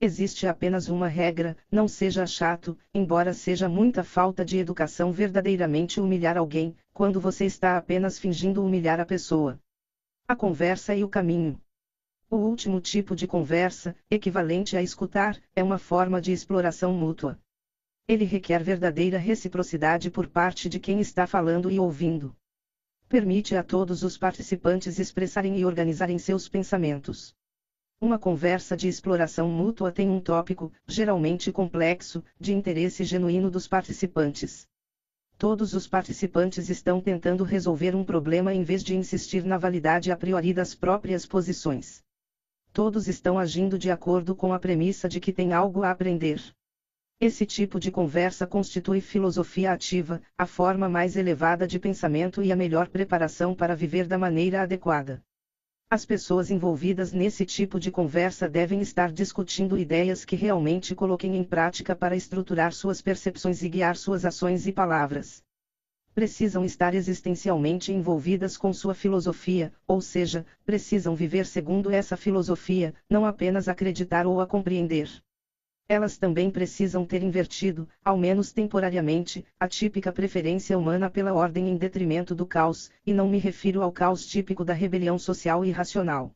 Existe 0.00 0.48
apenas 0.48 0.88
uma 0.88 1.06
regra: 1.06 1.56
não 1.70 1.86
seja 1.86 2.26
chato, 2.26 2.76
embora 2.92 3.32
seja 3.32 3.68
muita 3.68 4.02
falta 4.02 4.44
de 4.44 4.58
educação 4.58 5.12
verdadeiramente 5.12 6.00
humilhar 6.00 6.36
alguém, 6.36 6.76
quando 6.92 7.20
você 7.20 7.44
está 7.44 7.76
apenas 7.76 8.18
fingindo 8.18 8.64
humilhar 8.64 8.98
a 8.98 9.06
pessoa. 9.06 9.60
A 10.26 10.34
conversa 10.34 10.92
e 10.92 11.04
o 11.04 11.08
caminho. 11.08 11.56
O 12.28 12.38
último 12.38 12.80
tipo 12.80 13.14
de 13.14 13.24
conversa, 13.24 13.94
equivalente 14.10 14.76
a 14.76 14.82
escutar, 14.82 15.40
é 15.54 15.62
uma 15.62 15.78
forma 15.78 16.20
de 16.20 16.32
exploração 16.32 16.92
mútua. 16.92 17.38
Ele 18.08 18.24
requer 18.24 18.64
verdadeira 18.64 19.16
reciprocidade 19.16 20.10
por 20.10 20.26
parte 20.26 20.68
de 20.68 20.80
quem 20.80 20.98
está 20.98 21.24
falando 21.24 21.70
e 21.70 21.78
ouvindo. 21.78 22.36
Permite 23.08 23.54
a 23.54 23.62
todos 23.62 24.02
os 24.02 24.18
participantes 24.18 24.98
expressarem 24.98 25.56
e 25.56 25.64
organizarem 25.64 26.18
seus 26.18 26.48
pensamentos. 26.48 27.32
Uma 28.00 28.18
conversa 28.18 28.76
de 28.76 28.88
exploração 28.88 29.48
mútua 29.48 29.92
tem 29.92 30.10
um 30.10 30.20
tópico, 30.20 30.72
geralmente 30.84 31.52
complexo, 31.52 32.24
de 32.40 32.52
interesse 32.52 33.04
genuíno 33.04 33.48
dos 33.52 33.68
participantes. 33.68 34.66
Todos 35.38 35.74
os 35.74 35.86
participantes 35.86 36.68
estão 36.70 37.00
tentando 37.00 37.44
resolver 37.44 37.94
um 37.94 38.04
problema 38.04 38.52
em 38.52 38.64
vez 38.64 38.82
de 38.82 38.96
insistir 38.96 39.44
na 39.44 39.56
validade 39.56 40.10
a 40.10 40.16
priori 40.16 40.52
das 40.52 40.74
próprias 40.74 41.24
posições. 41.24 42.04
Todos 42.76 43.08
estão 43.08 43.38
agindo 43.38 43.78
de 43.78 43.90
acordo 43.90 44.36
com 44.36 44.52
a 44.52 44.58
premissa 44.58 45.08
de 45.08 45.18
que 45.18 45.32
tem 45.32 45.54
algo 45.54 45.82
a 45.82 45.90
aprender. 45.90 46.42
Esse 47.18 47.46
tipo 47.46 47.80
de 47.80 47.90
conversa 47.90 48.46
constitui 48.46 49.00
filosofia 49.00 49.72
ativa, 49.72 50.20
a 50.36 50.44
forma 50.44 50.86
mais 50.86 51.16
elevada 51.16 51.66
de 51.66 51.78
pensamento 51.78 52.42
e 52.42 52.52
a 52.52 52.54
melhor 52.54 52.90
preparação 52.90 53.54
para 53.54 53.74
viver 53.74 54.06
da 54.06 54.18
maneira 54.18 54.60
adequada. 54.60 55.22
As 55.88 56.04
pessoas 56.04 56.50
envolvidas 56.50 57.14
nesse 57.14 57.46
tipo 57.46 57.80
de 57.80 57.90
conversa 57.90 58.46
devem 58.46 58.82
estar 58.82 59.10
discutindo 59.10 59.78
ideias 59.78 60.22
que 60.22 60.36
realmente 60.36 60.94
coloquem 60.94 61.34
em 61.34 61.44
prática 61.44 61.96
para 61.96 62.14
estruturar 62.14 62.74
suas 62.74 63.00
percepções 63.00 63.62
e 63.62 63.70
guiar 63.70 63.96
suas 63.96 64.22
ações 64.22 64.66
e 64.66 64.72
palavras. 64.72 65.42
Precisam 66.16 66.64
estar 66.64 66.94
existencialmente 66.94 67.92
envolvidas 67.92 68.56
com 68.56 68.72
sua 68.72 68.94
filosofia, 68.94 69.70
ou 69.86 70.00
seja, 70.00 70.46
precisam 70.64 71.14
viver 71.14 71.44
segundo 71.44 71.90
essa 71.90 72.16
filosofia, 72.16 72.94
não 73.10 73.26
apenas 73.26 73.68
acreditar 73.68 74.26
ou 74.26 74.40
a 74.40 74.46
compreender. 74.46 75.10
Elas 75.86 76.16
também 76.16 76.50
precisam 76.50 77.04
ter 77.04 77.22
invertido, 77.22 77.86
ao 78.02 78.16
menos 78.16 78.50
temporariamente, 78.50 79.44
a 79.60 79.68
típica 79.68 80.10
preferência 80.10 80.78
humana 80.78 81.10
pela 81.10 81.34
ordem 81.34 81.68
em 81.68 81.76
detrimento 81.76 82.34
do 82.34 82.46
caos, 82.46 82.90
e 83.06 83.12
não 83.12 83.28
me 83.28 83.36
refiro 83.36 83.82
ao 83.82 83.92
caos 83.92 84.24
típico 84.24 84.64
da 84.64 84.72
rebelião 84.72 85.18
social 85.18 85.66
e 85.66 85.68
irracional. 85.68 86.32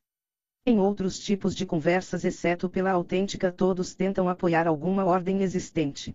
Em 0.67 0.79
outros 0.79 1.19
tipos 1.19 1.55
de 1.55 1.65
conversas, 1.65 2.23
exceto 2.23 2.69
pela 2.69 2.91
autêntica, 2.91 3.51
todos 3.51 3.95
tentam 3.95 4.29
apoiar 4.29 4.67
alguma 4.67 5.07
ordem 5.07 5.41
existente. 5.41 6.15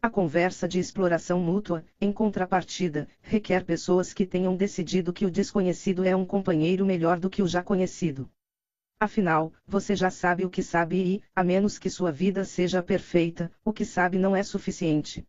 A 0.00 0.08
conversa 0.08 0.68
de 0.68 0.78
exploração 0.78 1.40
mútua, 1.40 1.84
em 2.00 2.12
contrapartida, 2.12 3.08
requer 3.20 3.64
pessoas 3.64 4.12
que 4.12 4.24
tenham 4.24 4.54
decidido 4.54 5.12
que 5.12 5.26
o 5.26 5.30
desconhecido 5.30 6.04
é 6.04 6.14
um 6.14 6.24
companheiro 6.24 6.86
melhor 6.86 7.18
do 7.18 7.28
que 7.28 7.42
o 7.42 7.48
já 7.48 7.64
conhecido. 7.64 8.30
Afinal, 9.00 9.52
você 9.66 9.96
já 9.96 10.08
sabe 10.08 10.44
o 10.44 10.50
que 10.50 10.62
sabe 10.62 11.14
e, 11.16 11.22
a 11.34 11.42
menos 11.42 11.78
que 11.78 11.90
sua 11.90 12.12
vida 12.12 12.44
seja 12.44 12.80
perfeita, 12.80 13.50
o 13.64 13.72
que 13.72 13.84
sabe 13.84 14.18
não 14.18 14.36
é 14.36 14.42
suficiente. 14.44 15.26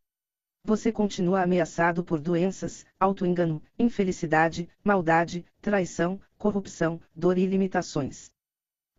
Você 0.63 0.91
continua 0.91 1.41
ameaçado 1.41 2.03
por 2.03 2.19
doenças, 2.19 2.85
autoengano, 2.99 3.63
infelicidade, 3.77 4.69
maldade, 4.83 5.43
traição, 5.61 6.21
corrupção, 6.37 7.01
dor 7.15 7.39
e 7.39 7.45
limitações. 7.47 8.29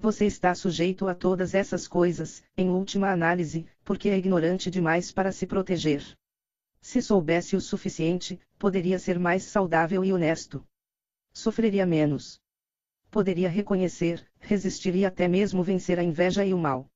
Você 0.02 0.24
está 0.24 0.54
sujeito 0.54 1.06
a 1.08 1.14
todas 1.14 1.54
essas 1.54 1.86
coisas, 1.86 2.42
em 2.56 2.70
última 2.70 3.12
análise, 3.12 3.66
porque 3.84 4.08
é 4.08 4.16
ignorante 4.16 4.70
demais 4.70 5.12
para 5.12 5.30
se 5.30 5.46
proteger. 5.46 6.02
Se 6.80 7.02
soubesse 7.02 7.54
o 7.54 7.60
suficiente, 7.60 8.40
poderia 8.58 8.98
ser 8.98 9.18
mais 9.18 9.42
saudável 9.42 10.02
e 10.02 10.10
honesto. 10.10 10.64
Sofreria 11.34 11.84
menos 11.84 12.40
poderia 13.10 13.48
reconhecer, 13.48 14.24
resistir 14.38 14.94
e 14.94 15.04
até 15.04 15.26
mesmo 15.28 15.62
vencer 15.62 15.98
a 15.98 16.02
inveja 16.02 16.46
e 16.46 16.54
o 16.54 16.58
mal. 16.58 16.86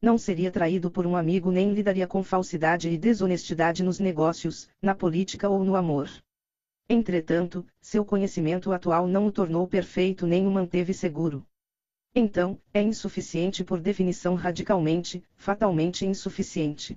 Não 0.00 0.16
seria 0.16 0.50
traído 0.50 0.88
por 0.88 1.06
um 1.06 1.16
amigo 1.16 1.50
nem 1.50 1.72
lidaria 1.72 2.06
com 2.06 2.22
falsidade 2.22 2.88
e 2.90 2.98
desonestidade 2.98 3.82
nos 3.82 3.98
negócios, 3.98 4.68
na 4.80 4.94
política 4.94 5.48
ou 5.48 5.64
no 5.64 5.74
amor. 5.74 6.08
Entretanto, 6.88 7.66
seu 7.80 8.04
conhecimento 8.04 8.70
atual 8.70 9.08
não 9.08 9.26
o 9.26 9.32
tornou 9.32 9.66
perfeito 9.66 10.26
nem 10.26 10.46
o 10.46 10.50
manteve 10.50 10.94
seguro. 10.94 11.44
Então, 12.18 12.58
é 12.72 12.80
insuficiente 12.80 13.62
por 13.62 13.78
definição 13.78 14.34
radicalmente, 14.36 15.22
fatalmente 15.36 16.06
insuficiente. 16.06 16.96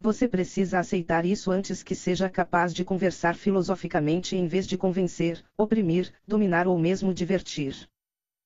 Você 0.00 0.26
precisa 0.26 0.80
aceitar 0.80 1.24
isso 1.24 1.52
antes 1.52 1.84
que 1.84 1.94
seja 1.94 2.28
capaz 2.28 2.74
de 2.74 2.84
conversar 2.84 3.36
filosoficamente 3.36 4.34
em 4.34 4.48
vez 4.48 4.66
de 4.66 4.76
convencer, 4.76 5.40
oprimir, 5.56 6.12
dominar 6.26 6.66
ou 6.66 6.76
mesmo 6.76 7.14
divertir. 7.14 7.88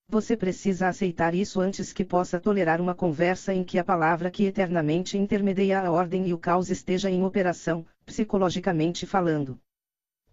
Você 0.06 0.36
precisa 0.36 0.88
aceitar 0.88 1.34
isso 1.34 1.58
antes 1.58 1.90
que 1.90 2.04
possa 2.04 2.38
tolerar 2.38 2.82
uma 2.82 2.94
conversa 2.94 3.54
em 3.54 3.64
que 3.64 3.78
a 3.78 3.84
palavra 3.84 4.30
que 4.30 4.44
eternamente 4.44 5.16
intermedia 5.16 5.80
a 5.80 5.90
ordem 5.90 6.28
e 6.28 6.34
o 6.34 6.38
caos 6.38 6.68
esteja 6.68 7.08
em 7.08 7.24
operação, 7.24 7.82
psicologicamente 8.04 9.06
falando. 9.06 9.58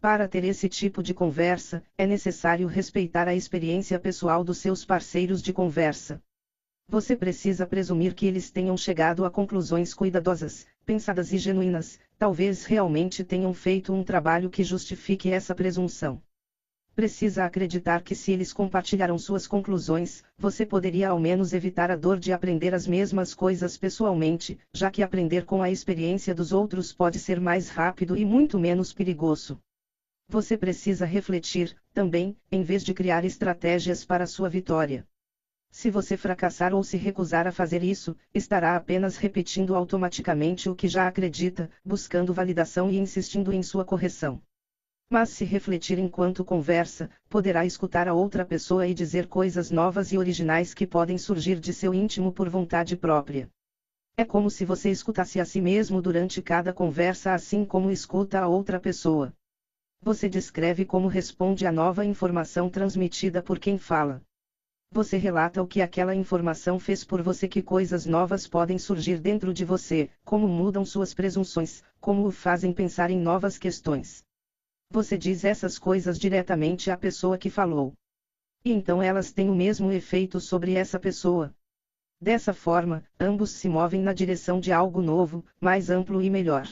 Para 0.01 0.27
ter 0.27 0.43
esse 0.43 0.67
tipo 0.67 1.03
de 1.03 1.13
conversa, 1.13 1.83
é 1.95 2.07
necessário 2.07 2.67
respeitar 2.67 3.27
a 3.27 3.35
experiência 3.35 3.99
pessoal 3.99 4.43
dos 4.43 4.57
seus 4.57 4.83
parceiros 4.83 5.43
de 5.43 5.53
conversa. 5.53 6.19
Você 6.87 7.15
precisa 7.15 7.67
presumir 7.67 8.15
que 8.15 8.25
eles 8.25 8.49
tenham 8.49 8.75
chegado 8.75 9.23
a 9.23 9.29
conclusões 9.29 9.93
cuidadosas, 9.93 10.65
pensadas 10.87 11.31
e 11.31 11.37
genuínas, 11.37 11.99
talvez 12.17 12.65
realmente 12.65 13.23
tenham 13.23 13.53
feito 13.53 13.93
um 13.93 14.03
trabalho 14.03 14.49
que 14.49 14.63
justifique 14.63 15.29
essa 15.29 15.53
presunção. 15.53 16.19
Precisa 16.95 17.45
acreditar 17.45 18.01
que 18.01 18.15
se 18.15 18.31
eles 18.31 18.51
compartilharam 18.51 19.19
suas 19.19 19.45
conclusões, 19.45 20.23
você 20.35 20.65
poderia 20.65 21.09
ao 21.09 21.19
menos 21.19 21.53
evitar 21.53 21.91
a 21.91 21.95
dor 21.95 22.17
de 22.17 22.33
aprender 22.33 22.73
as 22.73 22.87
mesmas 22.87 23.35
coisas 23.35 23.77
pessoalmente, 23.77 24.57
já 24.73 24.89
que 24.89 25.03
aprender 25.03 25.45
com 25.45 25.61
a 25.61 25.69
experiência 25.69 26.33
dos 26.33 26.51
outros 26.51 26.91
pode 26.91 27.19
ser 27.19 27.39
mais 27.39 27.69
rápido 27.69 28.17
e 28.17 28.25
muito 28.25 28.57
menos 28.57 28.91
perigoso. 28.91 29.59
Você 30.31 30.57
precisa 30.57 31.05
refletir, 31.05 31.75
também, 31.93 32.37
em 32.49 32.63
vez 32.63 32.85
de 32.85 32.93
criar 32.93 33.25
estratégias 33.25 34.05
para 34.05 34.25
sua 34.25 34.47
vitória. 34.47 35.05
Se 35.69 35.91
você 35.91 36.15
fracassar 36.15 36.73
ou 36.73 36.85
se 36.85 36.95
recusar 36.95 37.47
a 37.47 37.51
fazer 37.51 37.83
isso, 37.83 38.15
estará 38.33 38.77
apenas 38.77 39.17
repetindo 39.17 39.75
automaticamente 39.75 40.69
o 40.69 40.73
que 40.73 40.87
já 40.87 41.05
acredita, 41.05 41.69
buscando 41.83 42.31
validação 42.33 42.89
e 42.89 42.97
insistindo 42.97 43.51
em 43.51 43.61
sua 43.61 43.83
correção. 43.83 44.41
Mas 45.09 45.31
se 45.31 45.43
refletir 45.43 45.99
enquanto 45.99 46.45
conversa, 46.45 47.09
poderá 47.27 47.65
escutar 47.65 48.07
a 48.07 48.13
outra 48.13 48.45
pessoa 48.45 48.87
e 48.87 48.93
dizer 48.93 49.27
coisas 49.27 49.69
novas 49.69 50.13
e 50.13 50.17
originais 50.17 50.73
que 50.73 50.87
podem 50.87 51.17
surgir 51.17 51.59
de 51.59 51.73
seu 51.73 51.93
íntimo 51.93 52.31
por 52.31 52.47
vontade 52.47 52.95
própria. 52.95 53.49
É 54.15 54.23
como 54.23 54.49
se 54.49 54.63
você 54.63 54.89
escutasse 54.89 55.41
a 55.41 55.45
si 55.45 55.59
mesmo 55.59 56.01
durante 56.01 56.41
cada 56.41 56.71
conversa, 56.71 57.33
assim 57.33 57.65
como 57.65 57.91
escuta 57.91 58.39
a 58.39 58.47
outra 58.47 58.79
pessoa. 58.79 59.33
Você 60.03 60.27
descreve 60.27 60.83
como 60.83 61.07
responde 61.07 61.67
à 61.67 61.71
nova 61.71 62.03
informação 62.03 62.69
transmitida 62.71 63.39
por 63.39 63.59
quem 63.59 63.77
fala. 63.77 64.19
Você 64.91 65.15
relata 65.15 65.61
o 65.61 65.67
que 65.67 65.79
aquela 65.79 66.15
informação 66.15 66.79
fez 66.79 67.03
por 67.03 67.21
você, 67.21 67.47
que 67.47 67.61
coisas 67.61 68.07
novas 68.07 68.47
podem 68.47 68.79
surgir 68.79 69.19
dentro 69.19 69.53
de 69.53 69.63
você, 69.63 70.09
como 70.25 70.47
mudam 70.47 70.83
suas 70.83 71.13
presunções, 71.13 71.83
como 71.99 72.25
o 72.25 72.31
fazem 72.31 72.73
pensar 72.73 73.11
em 73.11 73.17
novas 73.19 73.59
questões. 73.59 74.23
Você 74.89 75.17
diz 75.19 75.45
essas 75.45 75.77
coisas 75.77 76.17
diretamente 76.17 76.89
à 76.89 76.97
pessoa 76.97 77.37
que 77.37 77.51
falou. 77.51 77.93
E 78.65 78.71
então 78.71 79.03
elas 79.03 79.31
têm 79.31 79.51
o 79.51 79.55
mesmo 79.55 79.91
efeito 79.91 80.39
sobre 80.39 80.73
essa 80.73 80.99
pessoa. 80.99 81.55
Dessa 82.19 82.53
forma, 82.53 83.03
ambos 83.19 83.51
se 83.51 83.69
movem 83.69 84.01
na 84.01 84.13
direção 84.13 84.59
de 84.59 84.71
algo 84.71 85.01
novo, 85.01 85.45
mais 85.59 85.91
amplo 85.91 86.23
e 86.23 86.29
melhor. 86.29 86.67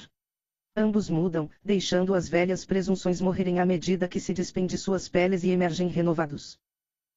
Ambos 0.82 1.10
mudam, 1.10 1.50
deixando 1.62 2.14
as 2.14 2.30
velhas 2.30 2.64
presunções 2.64 3.20
morrerem 3.20 3.60
à 3.60 3.66
medida 3.66 4.08
que 4.08 4.18
se 4.18 4.34
despende 4.34 4.78
suas 4.78 5.10
peles 5.10 5.44
e 5.44 5.50
emergem 5.50 5.90
renovados. 5.90 6.58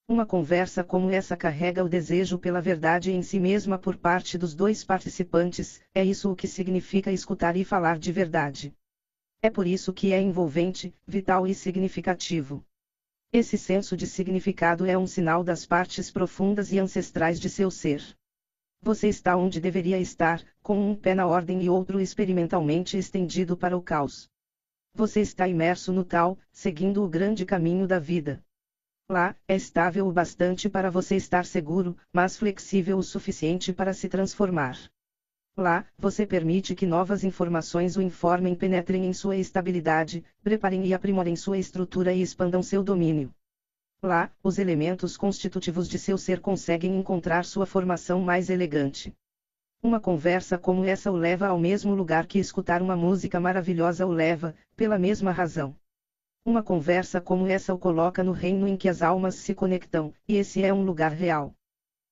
Uma 0.09 0.27
conversa 0.27 0.83
como 0.83 1.09
essa 1.09 1.37
carrega 1.37 1.85
o 1.85 1.89
desejo 1.89 2.41
pela 2.41 2.61
verdade 2.61 3.13
em 3.13 3.23
si 3.23 3.39
mesma 3.39 3.79
por 3.79 3.97
parte 3.97 4.37
dos 4.37 4.53
dois 4.53 4.83
participantes, 4.83 5.81
é 5.95 6.05
isso 6.05 6.29
o 6.29 6.35
que 6.35 6.49
significa 6.49 7.13
escutar 7.13 7.55
e 7.55 7.63
falar 7.63 8.01
de 8.01 8.11
verdade. 8.11 8.75
É 9.41 9.49
por 9.49 9.65
isso 9.65 9.93
que 9.93 10.13
é 10.13 10.21
envolvente, 10.21 10.93
vital 11.07 11.47
e 11.47 11.55
significativo. 11.55 12.65
Esse 13.33 13.57
senso 13.57 13.97
de 13.97 14.09
significado 14.09 14.85
é 14.85 14.99
um 14.99 15.07
sinal 15.07 15.45
das 15.45 15.65
partes 15.65 16.11
profundas 16.11 16.73
e 16.73 16.81
ancestrais 16.81 17.39
de 17.39 17.49
seu 17.49 17.71
ser. 17.71 18.03
Você 18.85 19.07
está 19.07 19.37
onde 19.37 19.61
deveria 19.61 20.01
estar, 20.01 20.45
com 20.61 20.91
um 20.91 20.97
pé 20.97 21.15
na 21.15 21.25
ordem 21.25 21.63
e 21.63 21.71
outro 21.71 22.01
experimentalmente 22.01 22.99
estendido 22.99 23.57
para 23.57 23.77
o 23.77 23.81
caos. 23.81 24.29
Você 24.93 25.21
está 25.21 25.47
imerso 25.47 25.93
no 25.93 26.05
tal, 26.05 26.37
seguindo 26.51 27.05
o 27.05 27.09
grande 27.09 27.47
caminho 27.47 27.87
da 27.87 28.01
vida. 28.01 28.43
Lá, 29.09 29.37
é 29.47 29.55
estável 29.55 30.09
o 30.09 30.13
bastante 30.13 30.69
para 30.69 30.91
você 30.91 31.15
estar 31.15 31.45
seguro, 31.45 31.97
mas 32.13 32.37
flexível 32.37 32.99
o 32.99 33.05
suficiente 33.05 33.73
para 33.73 33.95
se 33.95 34.09
transformar. 34.09 34.77
Lá, 35.57 35.87
você 35.97 36.27
permite 36.27 36.75
que 36.75 36.85
novas 36.85 37.23
informações 37.23 37.97
o 37.97 38.03
informem, 38.03 38.57
penetrem 38.57 39.07
em 39.07 39.13
sua 39.13 39.37
estabilidade, 39.37 40.25
preparem 40.43 40.85
e 40.87 40.93
aprimorem 40.93 41.37
sua 41.37 41.57
estrutura 41.57 42.13
e 42.13 42.21
expandam 42.21 42.65
seu 42.65 42.83
domínio. 42.83 43.33
Lá, 44.05 44.33
os 44.43 44.59
elementos 44.59 45.17
constitutivos 45.17 45.89
de 45.89 45.97
seu 45.97 46.19
ser 46.19 46.41
conseguem 46.41 46.99
encontrar 46.99 47.45
sua 47.45 47.65
formação 47.65 48.21
mais 48.21 48.51
elegante. 48.51 49.15
Uma 49.81 50.01
conversa 50.01 50.59
como 50.59 50.85
essa 50.85 51.09
o 51.09 51.15
leva 51.15 51.47
ao 51.47 51.57
mesmo 51.57 51.95
lugar 51.95 52.27
que 52.27 52.41
escutar 52.41 52.83
uma 52.83 52.97
música 52.97 53.39
maravilhosa 53.39 54.05
o 54.05 54.11
leva, 54.11 54.57
pela 54.75 54.99
mesma 54.99 55.31
razão. 55.31 55.77
Uma 56.45 56.65
conversa 56.65 57.21
como 57.21 57.47
essa 57.47 57.73
o 57.73 57.79
coloca 57.79 58.25
no 58.25 58.33
reino 58.33 58.67
em 58.67 58.77
que 58.77 58.89
as 58.89 59.03
almas 59.03 59.37
se 59.37 59.55
conectam, 59.55 60.13
e 60.27 60.35
esse 60.35 60.65
é 60.65 60.75
um 60.75 60.83
lugar 60.83 61.13
real. 61.13 61.55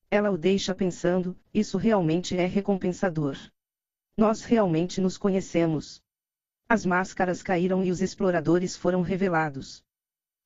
Ela 0.09 0.31
o 0.31 0.39
deixa 0.39 0.73
pensando, 0.73 1.37
isso 1.53 1.77
realmente 1.77 2.37
é 2.37 2.47
recompensador. 2.47 3.37
Nós 4.17 4.45
realmente 4.45 5.01
nos 5.01 5.19
conhecemos. 5.19 6.01
As 6.69 6.87
máscaras 6.87 7.43
caíram 7.43 7.83
e 7.83 7.91
os 7.91 8.01
exploradores 8.01 8.77
foram 8.77 9.03
revelados. 9.03 9.83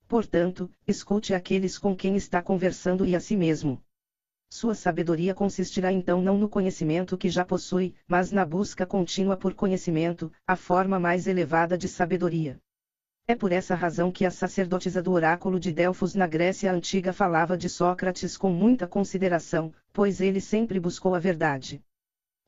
Portanto, 0.06 0.70
escute 0.86 1.32
aqueles 1.32 1.78
com 1.78 1.96
quem 1.96 2.14
está 2.14 2.42
conversando 2.42 3.06
e 3.06 3.16
a 3.16 3.20
si 3.20 3.36
mesmo. 3.36 3.82
Sua 4.50 4.74
sabedoria 4.74 5.34
consistirá 5.34 5.90
então 5.90 6.20
não 6.22 6.38
no 6.38 6.48
conhecimento 6.48 7.16
que 7.16 7.30
já 7.30 7.44
possui, 7.44 7.94
mas 8.06 8.30
na 8.30 8.44
busca 8.44 8.86
contínua 8.86 9.36
por 9.36 9.54
conhecimento, 9.54 10.30
a 10.46 10.54
forma 10.54 11.00
mais 11.00 11.26
elevada 11.26 11.76
de 11.76 11.88
sabedoria. 11.88 12.60
É 13.26 13.34
por 13.34 13.50
essa 13.50 13.74
razão 13.74 14.12
que 14.12 14.26
a 14.26 14.30
sacerdotisa 14.30 15.02
do 15.02 15.10
oráculo 15.10 15.58
de 15.58 15.72
Delfos 15.72 16.14
na 16.14 16.26
Grécia 16.26 16.70
Antiga 16.70 17.12
falava 17.12 17.56
de 17.56 17.70
Sócrates 17.70 18.36
com 18.36 18.50
muita 18.50 18.86
consideração, 18.86 19.72
pois 19.92 20.20
ele 20.20 20.40
sempre 20.40 20.78
buscou 20.78 21.14
a 21.14 21.18
verdade. 21.18 21.82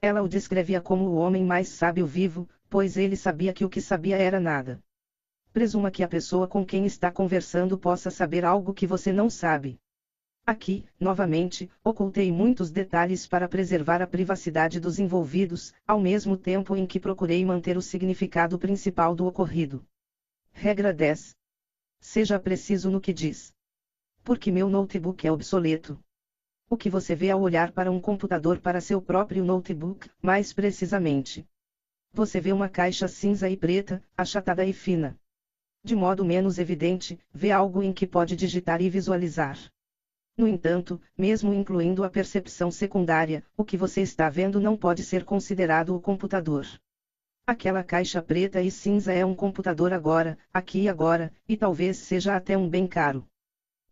Ela 0.03 0.23
o 0.23 0.29
descrevia 0.29 0.81
como 0.81 1.07
o 1.07 1.17
homem 1.17 1.43
mais 1.43 1.71
sábio 1.71 2.07
vivo, 2.07 2.47
pois 2.69 2.99
ele 2.99 3.17
sabia 3.17 3.55
que 3.55 3.65
o 3.65 3.71
que 3.71 3.81
sabia 3.81 4.19
era 4.19 4.39
nada 4.39 4.81
presuma 5.57 5.91
que 5.91 6.03
a 6.03 6.09
pessoa 6.09 6.47
com 6.47 6.67
quem 6.67 6.85
está 6.85 7.11
conversando 7.11 7.79
possa 7.79 8.11
saber 8.11 8.45
algo 8.45 8.75
que 8.75 8.87
você 8.87 9.11
não 9.11 9.31
sabe. 9.31 9.81
Aqui, 10.45 10.85
novamente, 11.01 11.71
ocultei 11.83 12.31
muitos 12.31 12.71
detalhes 12.71 13.27
para 13.27 13.49
preservar 13.49 14.03
a 14.03 14.07
privacidade 14.07 14.79
dos 14.79 14.99
envolvidos, 14.99 15.73
ao 15.87 15.99
mesmo 15.99 16.37
tempo 16.37 16.77
em 16.77 16.87
que 16.87 17.01
procurei 17.01 17.43
manter 17.43 17.75
o 17.75 17.81
significado 17.81 18.59
principal 18.59 19.15
do 19.15 19.25
ocorrido. 19.25 19.83
Regra 20.53 20.93
10. 20.93 21.35
Seja 22.01 22.39
preciso 22.39 22.91
no 22.91 23.01
que 23.01 23.15
diz. 23.15 23.51
Porque 24.23 24.53
meu 24.53 24.69
notebook 24.69 25.27
é 25.27 25.33
obsoleto. 25.33 25.99
O 26.69 26.77
que 26.77 26.91
você 26.91 27.15
vê 27.15 27.31
ao 27.31 27.41
olhar 27.41 27.73
para 27.73 27.91
um 27.91 27.99
computador 27.99 28.61
para 28.61 28.83
seu 28.83 29.01
próprio 29.01 29.43
notebook, 29.43 30.11
mais 30.21 30.53
precisamente. 30.53 31.49
Você 32.13 32.43
vê 32.43 32.53
uma 32.53 32.69
caixa 32.69 33.09
cinza 33.09 33.49
e 33.49 33.57
preta, 33.57 34.05
achatada 34.19 34.63
e 34.63 34.75
fina 34.75 35.19
de 35.87 35.95
modo 35.95 36.25
menos 36.25 36.59
evidente, 36.59 37.17
vê 37.33 37.53
algo 37.53 37.81
em 37.81 37.93
que 37.93 38.09
pode 38.09 38.35
digitar 38.35 38.83
e 38.83 38.91
visualizar. 38.91 39.57
No 40.37 40.49
entanto, 40.49 41.01
mesmo 41.17 41.55
incluindo 41.55 42.03
a 42.03 42.11
percepção 42.11 42.73
secundária, 42.73 43.45
o 43.57 43.65
que 43.65 43.77
você 43.77 44.03
está 44.03 44.29
vendo 44.29 44.61
não 44.61 44.77
pode 44.77 45.05
ser 45.05 45.25
considerado 45.25 45.95
o 45.95 46.01
computador. 46.01 46.67
Aquela 47.47 47.85
caixa 47.85 48.21
preta 48.21 48.61
e 48.61 48.69
cinza 48.69 49.13
é 49.13 49.25
um 49.25 49.33
computador 49.33 49.93
agora, 49.93 50.37
aqui 50.53 50.83
e 50.83 50.89
agora, 50.89 51.33
e 51.49 51.57
talvez 51.57 51.99
seja 51.99 52.35
até 52.35 52.59
um 52.59 52.69
bem 52.69 52.89
caro. 52.89 53.25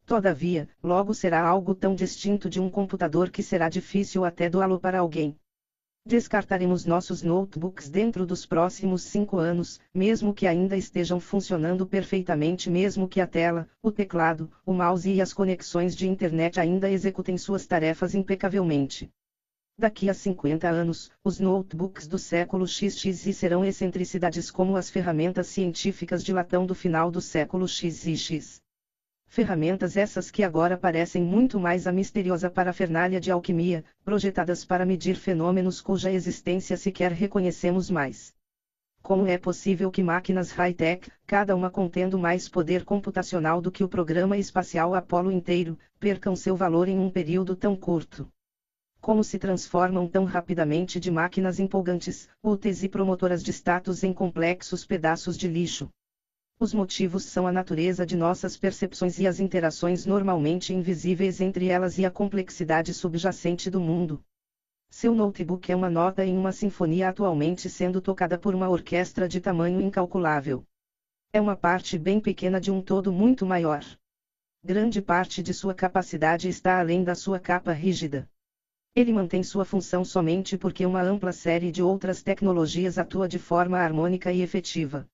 Todavia, 0.05 0.69
logo 0.83 1.15
será 1.15 1.41
algo 1.47 1.77
tão 1.77 1.95
distinto 1.95 2.51
de 2.51 2.61
um 2.61 2.69
computador 2.69 3.31
que 3.31 3.43
será 3.43 3.69
difícil 3.69 4.25
até 4.25 4.51
doá-lo 4.51 4.81
para 4.81 4.99
alguém. 4.99 5.39
Descartaremos 6.07 6.85
nossos 6.85 7.23
notebooks 7.23 7.89
dentro 7.89 8.27
dos 8.27 8.45
próximos 8.45 9.05
cinco 9.05 9.39
anos, 9.39 9.81
mesmo 9.95 10.35
que 10.35 10.47
ainda 10.47 10.77
estejam 10.77 11.19
funcionando 11.19 11.87
perfeitamente, 11.87 12.69
mesmo 12.69 13.09
que 13.09 13.23
a 13.23 13.27
tela, 13.27 13.67
o 13.83 13.91
teclado, 13.91 14.53
o 14.67 14.75
mouse 14.75 15.11
e 15.11 15.23
as 15.23 15.33
conexões 15.33 15.97
de 15.97 16.07
internet 16.07 16.61
ainda 16.61 16.91
executem 16.91 17.39
suas 17.39 17.67
tarefas 17.67 18.15
impecavelmente. 18.15 19.11
Daqui 19.79 20.11
a 20.11 20.13
50 20.13 20.69
anos, 20.69 21.11
os 21.25 21.41
notebooks 21.41 22.07
do 22.07 22.19
século 22.19 22.67
XX 22.67 23.35
serão 23.35 23.65
excentricidades 23.65 24.51
como 24.51 24.77
as 24.77 24.91
ferramentas 24.91 25.47
científicas 25.47 26.23
de 26.23 26.35
latão 26.35 26.67
do 26.67 26.75
final 26.75 27.11
do 27.11 27.23
século 27.23 27.67
XX. 27.67 28.63
Ferramentas 29.35 29.97
essas 29.97 30.31
que 30.31 30.45
agora 30.45 30.79
parecem 30.79 31.21
muito 31.21 31.59
mais 31.59 31.89
a 31.89 31.93
misteriosa 31.93 32.49
parafernália 32.49 33.19
de 33.19 33.33
alquimia, 33.33 33.85
projetadas 34.05 34.65
para 34.65 34.87
medir 34.87 35.17
fenômenos 35.17 35.81
cuja 35.81 36.09
existência 36.09 36.77
sequer 36.77 37.11
reconhecemos 37.11 37.91
mais. 37.91 38.33
Como 39.03 39.27
é 39.27 39.37
possível 39.37 39.91
que 39.91 40.05
máquinas 40.05 40.53
high-tech, 40.53 41.11
cada 41.27 41.57
uma 41.57 41.69
contendo 41.69 42.17
mais 42.17 42.49
poder 42.49 42.85
computacional 42.85 43.61
do 43.61 43.73
que 43.73 43.83
o 43.83 43.89
programa 43.89 44.39
espacial 44.39 44.95
Apollo 44.95 45.33
inteiro, 45.33 45.77
percam 45.99 46.37
seu 46.37 46.55
valor 46.55 46.87
em 46.87 47.01
um 47.01 47.11
período 47.11 47.57
tão 47.57 47.75
curto? 47.75 48.29
Como 49.01 49.25
se 49.25 49.37
transformam 49.37 50.07
tão 50.07 50.25
rapidamente 50.25 51.01
de 51.01 51.11
máquinas 51.11 51.59
empolgantes, 51.59 52.29
úteis 52.41 52.85
e 52.85 52.89
promotoras 52.89 53.43
de 53.43 53.53
status 53.53 54.05
em 54.05 54.13
complexos 54.13 54.87
pedaços 54.87 55.37
de 55.37 55.49
lixo? 55.49 55.91
Os 56.59 56.73
motivos 56.73 57.25
são 57.25 57.47
a 57.49 57.53
natureza 57.53 58.07
de 58.07 58.17
nossas 58.17 58.57
percepções 58.57 59.19
e 59.19 59.27
as 59.27 59.41
interações 59.41 60.07
normalmente 60.07 60.73
invisíveis 60.73 61.41
entre 61.41 61.67
elas 61.67 61.99
e 61.99 62.07
a 62.07 62.11
complexidade 62.11 62.95
subjacente 62.95 63.69
do 63.69 63.81
mundo. 63.81 64.25
Seu 64.89 65.13
notebook 65.13 65.71
é 65.73 65.75
uma 65.75 65.91
nota 65.91 66.25
em 66.25 66.39
uma 66.39 66.53
sinfonia 66.53 67.09
atualmente 67.09 67.69
sendo 67.69 68.01
tocada 68.01 68.39
por 68.39 68.55
uma 68.55 68.69
orquestra 68.69 69.27
de 69.27 69.41
tamanho 69.41 69.81
incalculável. 69.81 70.65
É 71.33 71.41
uma 71.41 71.57
parte 71.57 71.99
bem 71.99 72.21
pequena 72.21 72.61
de 72.61 72.71
um 72.71 72.81
todo 72.81 73.13
muito 73.13 73.45
maior. 73.45 73.85
Grande 74.63 75.03
parte 75.03 75.43
de 75.43 75.53
sua 75.53 75.75
capacidade 75.75 76.49
está 76.49 76.79
além 76.79 77.03
da 77.03 77.17
sua 77.17 77.41
capa 77.41 77.73
rígida. 77.73 78.29
Ele 78.95 79.13
mantém 79.13 79.43
sua 79.43 79.65
função 79.65 80.05
somente 80.05 80.57
porque 80.57 80.87
uma 80.87 81.03
ampla 81.03 81.33
série 81.33 81.73
de 81.73 81.83
outras 81.83 82.23
tecnologias 82.23 82.97
atua 82.97 83.27
de 83.27 83.41
forma 83.41 83.79
harmônica 83.79 84.33
e 84.33 84.41
efetiva. 84.41 85.05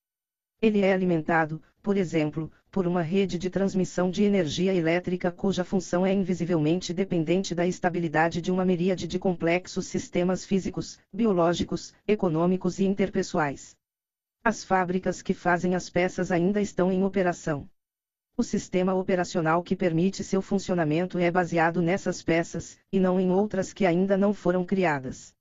Ele 0.63 0.83
é 0.83 0.93
alimentado, 0.93 1.63
por 1.83 1.97
exemplo, 1.97 2.53
por 2.71 2.87
uma 2.87 3.01
rede 3.01 3.39
de 3.39 3.49
transmissão 3.49 4.11
de 4.11 4.23
energia 4.23 4.75
elétrica 4.75 5.33
cuja 5.33 5.65
função 5.65 6.05
é 6.05 6.13
invisivelmente 6.13 6.93
dependente 6.93 7.55
da 7.55 7.67
estabilidade 7.67 8.43
de 8.43 8.53
uma 8.53 8.65
miríade 8.65 9.07
de 9.07 9.19
complexos 9.19 9.87
sistemas 9.87 10.45
físicos, 10.45 10.99
biológicos, 11.11 11.95
econômicos 12.07 12.79
e 12.79 12.85
interpessoais. 12.85 13.75
As 14.45 14.63
fábricas 14.63 15.23
que 15.23 15.33
fazem 15.33 15.75
as 15.75 15.89
peças 15.89 16.31
ainda 16.31 16.61
estão 16.61 16.93
em 16.93 17.03
operação. 17.05 17.67
O 18.37 18.43
sistema 18.43 18.95
operacional 18.95 19.63
que 19.63 19.75
permite 19.75 20.23
seu 20.23 20.43
funcionamento 20.43 21.19
é 21.19 21.31
baseado 21.31 21.81
nessas 21.81 22.23
peças, 22.23 22.79
e 22.93 23.01
não 23.01 23.19
em 23.19 23.31
outras 23.31 23.73
que 23.73 23.87
ainda 23.87 24.17
não 24.17 24.35
foram 24.35 24.65
criadas. 24.65 25.35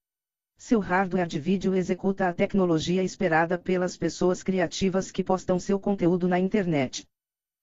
Seu 0.62 0.82
hardware 0.82 1.26
de 1.26 1.40
vídeo 1.40 1.74
executa 1.74 2.28
a 2.28 2.34
tecnologia 2.34 3.02
esperada 3.02 3.58
pelas 3.58 3.96
pessoas 3.96 4.44
criativas 4.44 5.10
que 5.10 5.24
postam 5.24 5.58
seu 5.58 5.80
conteúdo 5.80 6.28
na 6.28 6.38
internet. 6.38 7.08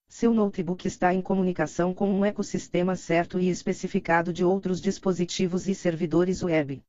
Seu 0.09 0.33
notebook 0.33 0.89
está 0.89 1.13
em 1.13 1.21
comunicação 1.21 1.93
com 1.93 2.11
um 2.11 2.25
ecossistema 2.25 2.97
certo 2.97 3.39
e 3.39 3.51
especificado 3.51 4.33
de 4.33 4.43
outros 4.43 4.81
dispositivos 4.81 5.69
e 5.69 5.75
servidores 5.75 6.43
web. 6.43 6.83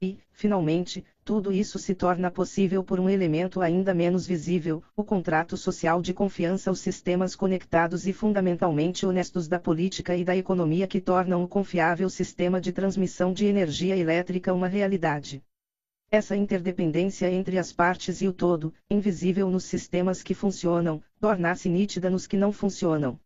E, 0.00 0.18
finalmente, 0.30 1.02
tudo 1.24 1.50
isso 1.50 1.78
se 1.78 1.94
torna 1.94 2.30
possível 2.30 2.84
por 2.84 3.00
um 3.00 3.08
elemento 3.08 3.62
ainda 3.62 3.94
menos 3.94 4.26
visível: 4.26 4.82
o 4.94 5.02
contrato 5.02 5.56
social 5.56 6.02
de 6.02 6.12
confiança, 6.12 6.70
os 6.70 6.80
sistemas 6.80 7.34
conectados 7.34 8.06
e 8.06 8.12
fundamentalmente 8.12 9.06
honestos 9.06 9.48
da 9.48 9.58
política 9.58 10.14
e 10.14 10.22
da 10.22 10.36
economia 10.36 10.86
que 10.86 11.00
tornam 11.00 11.42
o 11.42 11.48
confiável 11.48 12.10
sistema 12.10 12.60
de 12.60 12.72
transmissão 12.72 13.32
de 13.32 13.46
energia 13.46 13.96
elétrica 13.96 14.52
uma 14.52 14.68
realidade. 14.68 15.42
Essa 16.10 16.36
interdependência 16.36 17.30
entre 17.32 17.58
as 17.58 17.72
partes 17.72 18.20
e 18.20 18.28
o 18.28 18.32
todo, 18.34 18.74
invisível 18.90 19.50
nos 19.50 19.64
sistemas 19.64 20.22
que 20.22 20.34
funcionam, 20.34 21.02
torna-se 21.18 21.70
nítida 21.70 22.10
nos 22.10 22.26
que 22.26 22.36
não 22.36 22.52
funcionam. 22.52 23.18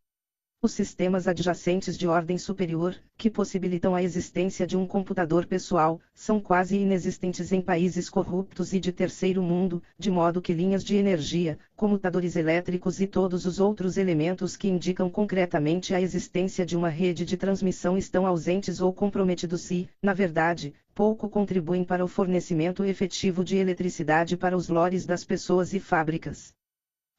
Os 0.63 0.73
sistemas 0.73 1.27
adjacentes 1.27 1.97
de 1.97 2.07
ordem 2.07 2.37
superior, 2.37 2.95
que 3.17 3.31
possibilitam 3.31 3.95
a 3.95 4.03
existência 4.03 4.67
de 4.67 4.77
um 4.77 4.87
computador 4.87 5.47
pessoal, 5.47 5.99
são 6.15 6.39
quase 6.39 6.77
inexistentes 6.77 7.51
em 7.51 7.63
países 7.63 8.11
corruptos 8.11 8.75
e 8.75 8.79
de 8.79 8.93
terceiro 8.93 9.43
mundo, 9.43 9.83
de 9.99 10.11
modo 10.11 10.43
que 10.43 10.53
linhas 10.53 10.85
de 10.85 10.97
energia, 10.97 11.59
comutadores 11.75 12.37
elétricos 12.37 13.01
e 13.01 13.07
todos 13.07 13.47
os 13.47 13.59
outros 13.59 13.97
elementos 13.97 14.55
que 14.55 14.69
indicam 14.69 15.09
concretamente 15.09 15.95
a 15.95 16.01
existência 16.03 16.67
de 16.67 16.77
uma 16.77 16.91
rede 16.91 17.25
de 17.25 17.39
transmissão 17.39 17.97
estão 17.97 18.27
ausentes 18.27 18.83
ou 18.83 18.93
comprometidos 18.93 19.71
e, 19.71 19.89
na 20.03 20.13
verdade, 20.13 20.75
pouco 20.95 21.31
contribuem 21.31 21.85
para 21.85 22.05
o 22.05 22.09
fornecimento 22.09 22.85
efetivo 22.85 23.43
de 23.43 23.57
eletricidade 23.57 24.37
para 24.37 24.55
os 24.55 24.69
lores 24.69 25.07
das 25.07 25.25
pessoas 25.25 25.73
e 25.73 25.81
fábricas. 25.81 26.53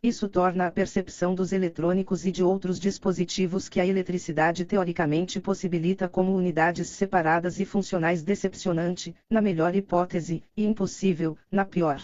Isso 0.04 0.28
torna 0.28 0.66
a 0.66 0.72
percepção 0.72 1.36
dos 1.36 1.52
eletrônicos 1.52 2.26
e 2.26 2.32
de 2.32 2.44
outros 2.44 2.80
dispositivos 2.80 3.70
que 3.70 3.80
a 3.80 3.86
eletricidade 3.86 4.66
teoricamente 4.66 5.40
possibilita 5.40 6.10
como 6.10 6.36
unidades 6.36 6.90
separadas 6.90 7.60
e 7.60 7.66
funcionais 7.66 8.24
decepcionante, 8.24 9.16
na 9.30 9.42
melhor 9.42 9.76
hipótese, 9.76 10.42
e 10.58 10.66
impossível, 10.66 11.38
na 11.52 11.64
pior. 11.64 12.02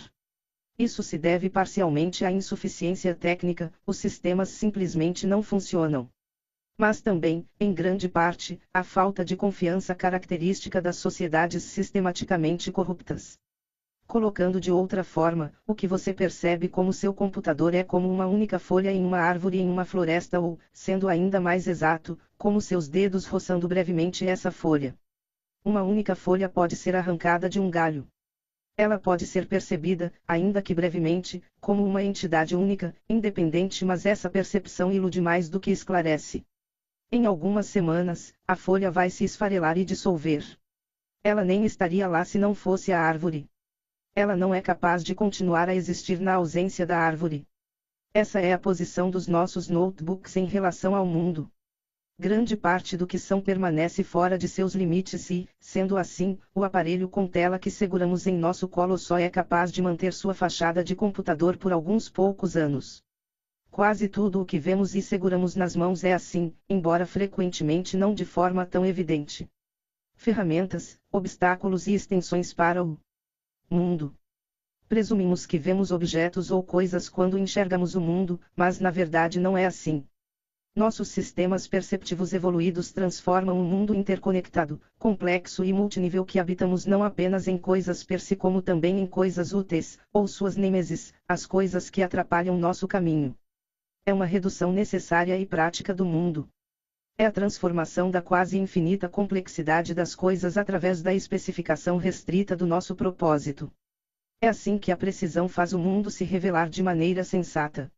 Isso 0.77 1.01
se 1.01 1.17
deve 1.17 1.49
parcialmente 1.49 2.23
à 2.23 2.31
insuficiência 2.31 3.15
técnica, 3.15 3.73
os 3.83 3.97
sistemas 3.97 4.49
simplesmente 4.49 5.25
não 5.25 5.41
funcionam. 5.41 6.07
Mas 6.77 7.01
também, 7.01 7.47
em 7.59 7.73
grande 7.73 8.07
parte, 8.07 8.59
à 8.71 8.83
falta 8.83 9.25
de 9.25 9.35
confiança 9.35 9.95
característica 9.95 10.79
das 10.79 10.97
sociedades 10.97 11.63
sistematicamente 11.63 12.71
corruptas. 12.71 13.39
Colocando 14.07 14.61
de 14.61 14.71
outra 14.71 15.03
forma, 15.03 15.53
o 15.67 15.75
que 15.75 15.85
você 15.85 16.13
percebe 16.13 16.69
como 16.69 16.93
seu 16.93 17.13
computador 17.13 17.73
é 17.73 17.83
como 17.83 18.09
uma 18.09 18.25
única 18.25 18.57
folha 18.57 18.89
em 18.89 19.03
uma 19.03 19.19
árvore 19.19 19.59
em 19.59 19.69
uma 19.69 19.83
floresta 19.83 20.39
ou, 20.39 20.57
sendo 20.71 21.09
ainda 21.09 21.41
mais 21.41 21.67
exato, 21.67 22.17
como 22.37 22.61
seus 22.61 22.87
dedos 22.87 23.25
roçando 23.25 23.67
brevemente 23.67 24.25
essa 24.25 24.49
folha. 24.49 24.97
Uma 25.63 25.83
única 25.83 26.15
folha 26.15 26.47
pode 26.47 26.77
ser 26.77 26.95
arrancada 26.95 27.49
de 27.49 27.59
um 27.59 27.69
galho. 27.69 28.07
Ela 28.77 28.97
pode 28.97 29.27
ser 29.27 29.45
percebida, 29.45 30.13
ainda 30.25 30.61
que 30.61 30.73
brevemente, 30.73 31.43
como 31.59 31.83
uma 31.83 32.01
entidade 32.01 32.55
única, 32.55 32.95
independente, 33.09 33.83
mas 33.83 34.05
essa 34.05 34.29
percepção 34.29 34.89
ilude 34.89 35.19
mais 35.19 35.49
do 35.49 35.59
que 35.59 35.69
esclarece. 35.69 36.45
Em 37.11 37.25
algumas 37.25 37.65
semanas, 37.65 38.33
a 38.47 38.55
folha 38.55 38.89
vai 38.89 39.09
se 39.09 39.25
esfarelar 39.25 39.77
e 39.77 39.83
dissolver. 39.83 40.45
Ela 41.21 41.43
nem 41.43 41.65
estaria 41.65 42.07
lá 42.07 42.23
se 42.23 42.37
não 42.37 42.55
fosse 42.55 42.93
a 42.93 43.01
árvore 43.01 43.49
ela 44.17 44.35
não 44.35 44.51
é 44.51 44.59
capaz 44.59 45.03
de 45.03 45.13
continuar 45.13 45.69
a 45.69 45.75
existir 45.75 46.19
na 46.19 46.33
ausência 46.33 46.87
da 46.87 46.97
árvore. 46.97 47.47
Essa 48.11 48.39
é 48.39 48.51
a 48.51 48.57
posição 48.57 49.11
dos 49.11 49.27
nossos 49.27 49.69
notebooks 49.69 50.35
em 50.35 50.45
relação 50.45 50.95
ao 50.95 51.05
mundo. 51.05 51.51
Grande 52.17 52.57
parte 52.57 52.97
do 52.97 53.05
que 53.05 53.19
são 53.19 53.39
permanece 53.39 54.03
fora 54.03 54.35
de 54.35 54.47
seus 54.47 54.73
limites 54.73 55.29
e, 55.29 55.47
sendo 55.59 55.95
assim, 55.95 56.39
o 56.55 56.63
aparelho 56.63 57.07
com 57.07 57.27
tela 57.27 57.59
que 57.59 57.69
seguramos 57.69 58.25
em 58.25 58.35
nosso 58.35 58.67
colo 58.67 58.97
só 58.97 59.19
é 59.19 59.29
capaz 59.29 59.71
de 59.71 59.83
manter 59.83 60.11
sua 60.11 60.33
fachada 60.33 60.83
de 60.83 60.95
computador 60.95 61.55
por 61.55 61.71
alguns 61.71 62.09
poucos 62.09 62.57
anos. 62.57 63.03
Quase 63.69 64.09
tudo 64.09 64.41
o 64.41 64.45
que 64.45 64.57
vemos 64.57 64.95
e 64.95 65.01
seguramos 65.03 65.55
nas 65.55 65.75
mãos 65.75 66.03
é 66.03 66.11
assim, 66.11 66.55
embora 66.67 67.05
frequentemente 67.05 67.95
não 67.95 68.15
de 68.15 68.25
forma 68.25 68.65
tão 68.65 68.83
evidente. 68.83 69.47
Ferramentas, 70.15 70.97
obstáculos 71.11 71.85
e 71.85 71.93
extensões 71.93 72.51
para 72.51 72.83
o 72.83 72.97
mundo. 73.69 74.15
Presumimos 74.87 75.45
que 75.45 75.57
vemos 75.57 75.91
objetos 75.91 76.49
ou 76.49 76.63
coisas 76.63 77.09
quando 77.09 77.37
enxergamos 77.37 77.95
o 77.95 78.01
mundo, 78.01 78.39
mas 78.55 78.79
na 78.79 78.89
verdade 78.89 79.39
não 79.39 79.57
é 79.57 79.65
assim. 79.65 80.07
Nossos 80.73 81.09
sistemas 81.09 81.67
perceptivos 81.67 82.33
evoluídos 82.33 82.91
transformam 82.91 83.57
o 83.57 83.61
um 83.61 83.65
mundo 83.65 83.95
interconectado, 83.95 84.79
complexo 84.97 85.65
e 85.65 85.73
multinível 85.73 86.23
que 86.23 86.39
habitamos 86.39 86.85
não 86.85 87.03
apenas 87.03 87.47
em 87.47 87.57
coisas 87.57 88.03
per 88.03 88.21
si 88.21 88.35
como 88.35 88.61
também 88.61 88.99
em 88.99 89.07
coisas 89.07 89.53
úteis, 89.53 89.99
ou 90.13 90.27
suas 90.27 90.55
nêmesis, 90.55 91.13
as 91.27 91.45
coisas 91.45 91.89
que 91.89 92.03
atrapalham 92.03 92.57
nosso 92.57 92.87
caminho. 92.87 93.35
É 94.05 94.13
uma 94.13 94.25
redução 94.25 94.71
necessária 94.71 95.37
e 95.37 95.45
prática 95.45 95.93
do 95.93 96.05
mundo. 96.05 96.47
É 97.19 97.25
a 97.25 97.31
transformação 97.31 98.11
da 98.11 98.21
quase 98.21 98.59
infinita 98.59 99.09
complexidade 99.09 99.95
das 99.95 100.13
coisas 100.13 100.55
através 100.55 101.01
da 101.01 101.15
especificação 101.15 101.97
restrita 101.97 102.55
do 102.55 102.67
nosso 102.67 102.95
propósito. 102.95 103.73
É 104.39 104.47
assim 104.47 104.77
que 104.77 104.91
a 104.91 104.97
precisão 104.97 105.49
faz 105.49 105.73
o 105.73 105.79
mundo 105.79 106.11
se 106.11 106.23
revelar 106.23 106.69
de 106.69 106.83
maneira 106.83 107.23
sensata. 107.23 107.91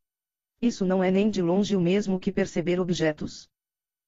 Isso 0.61 0.85
não 0.85 1.03
é 1.03 1.11
nem 1.11 1.29
de 1.29 1.41
longe 1.41 1.75
o 1.75 1.81
mesmo 1.81 2.17
que 2.17 2.31
perceber 2.31 2.79
objetos. 2.79 3.49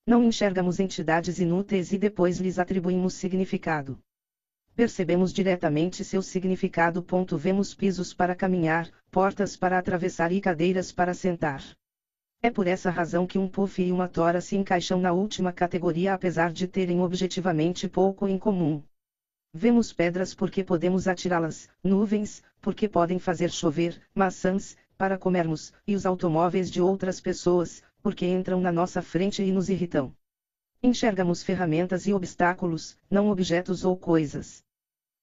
Não 0.07 0.23
enxergamos 0.23 0.79
entidades 0.79 1.39
inúteis 1.39 1.91
e 1.91 1.97
depois 1.97 2.39
lhes 2.39 2.57
atribuímos 2.57 3.13
significado. 3.15 3.99
Percebemos 4.73 5.33
diretamente 5.33 6.05
seu 6.05 6.21
significado. 6.21 7.05
Vemos 7.37 7.75
pisos 7.75 8.13
para 8.13 8.33
caminhar, 8.33 8.89
portas 9.11 9.57
para 9.57 9.77
atravessar 9.77 10.31
e 10.31 10.39
cadeiras 10.39 10.93
para 10.93 11.13
sentar. 11.13 11.61
É 12.43 12.49
por 12.49 12.65
essa 12.65 12.89
razão 12.89 13.27
que 13.27 13.37
um 13.37 13.47
puff 13.47 13.79
e 13.83 13.91
uma 13.91 14.07
tora 14.07 14.41
se 14.41 14.55
encaixam 14.55 14.99
na 14.99 15.11
última 15.11 15.53
categoria 15.53 16.15
apesar 16.15 16.51
de 16.51 16.67
terem 16.67 16.99
objetivamente 16.99 17.87
pouco 17.87 18.27
em 18.27 18.39
comum. 18.39 18.81
Vemos 19.53 19.93
pedras 19.93 20.33
porque 20.33 20.63
podemos 20.63 21.07
atirá-las, 21.07 21.69
nuvens, 21.83 22.41
porque 22.59 22.89
podem 22.89 23.19
fazer 23.19 23.51
chover, 23.51 24.01
maçãs, 24.15 24.75
para 24.97 25.19
comermos, 25.19 25.71
e 25.85 25.93
os 25.93 26.03
automóveis 26.03 26.71
de 26.71 26.81
outras 26.81 27.21
pessoas, 27.21 27.83
porque 28.01 28.25
entram 28.25 28.59
na 28.59 28.71
nossa 28.71 29.03
frente 29.03 29.43
e 29.43 29.51
nos 29.51 29.69
irritam. 29.69 30.11
Enxergamos 30.81 31.43
ferramentas 31.43 32.07
e 32.07 32.13
obstáculos, 32.13 32.97
não 33.07 33.29
objetos 33.29 33.85
ou 33.85 33.95
coisas. 33.95 34.63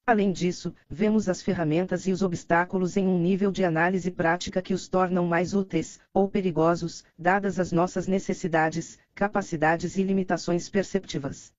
Além 0.09 0.32
disso, 0.32 0.74
vemos 0.89 1.28
as 1.28 1.43
ferramentas 1.43 2.06
e 2.06 2.12
os 2.12 2.22
obstáculos 2.22 2.97
em 2.97 3.06
um 3.06 3.18
nível 3.18 3.52
de 3.52 3.62
análise 3.62 4.10
prática 4.10 4.62
que 4.62 4.72
os 4.72 4.89
tornam 4.89 5.26
mais 5.26 5.52
úteis, 5.52 6.01
ou 6.14 6.26
perigosos, 6.26 7.05
dadas 7.18 7.60
as 7.60 7.72
nossas 7.72 8.06
necessidades, 8.06 8.98
capacidades 9.14 9.98
e 9.98 10.02
limitações 10.02 10.66
perceptivas. 10.70 11.52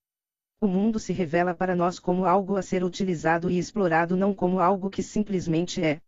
O 0.60 0.66
mundo 0.66 0.98
se 0.98 1.12
revela 1.12 1.54
para 1.54 1.76
nós 1.76 2.00
como 2.00 2.24
algo 2.24 2.56
a 2.56 2.62
ser 2.62 2.82
utilizado 2.82 3.48
e 3.48 3.56
explorado, 3.56 4.16
não 4.16 4.34
como 4.34 4.58
algo 4.58 4.90
que 4.90 5.00
simplesmente 5.00 5.80
é. 5.80 6.00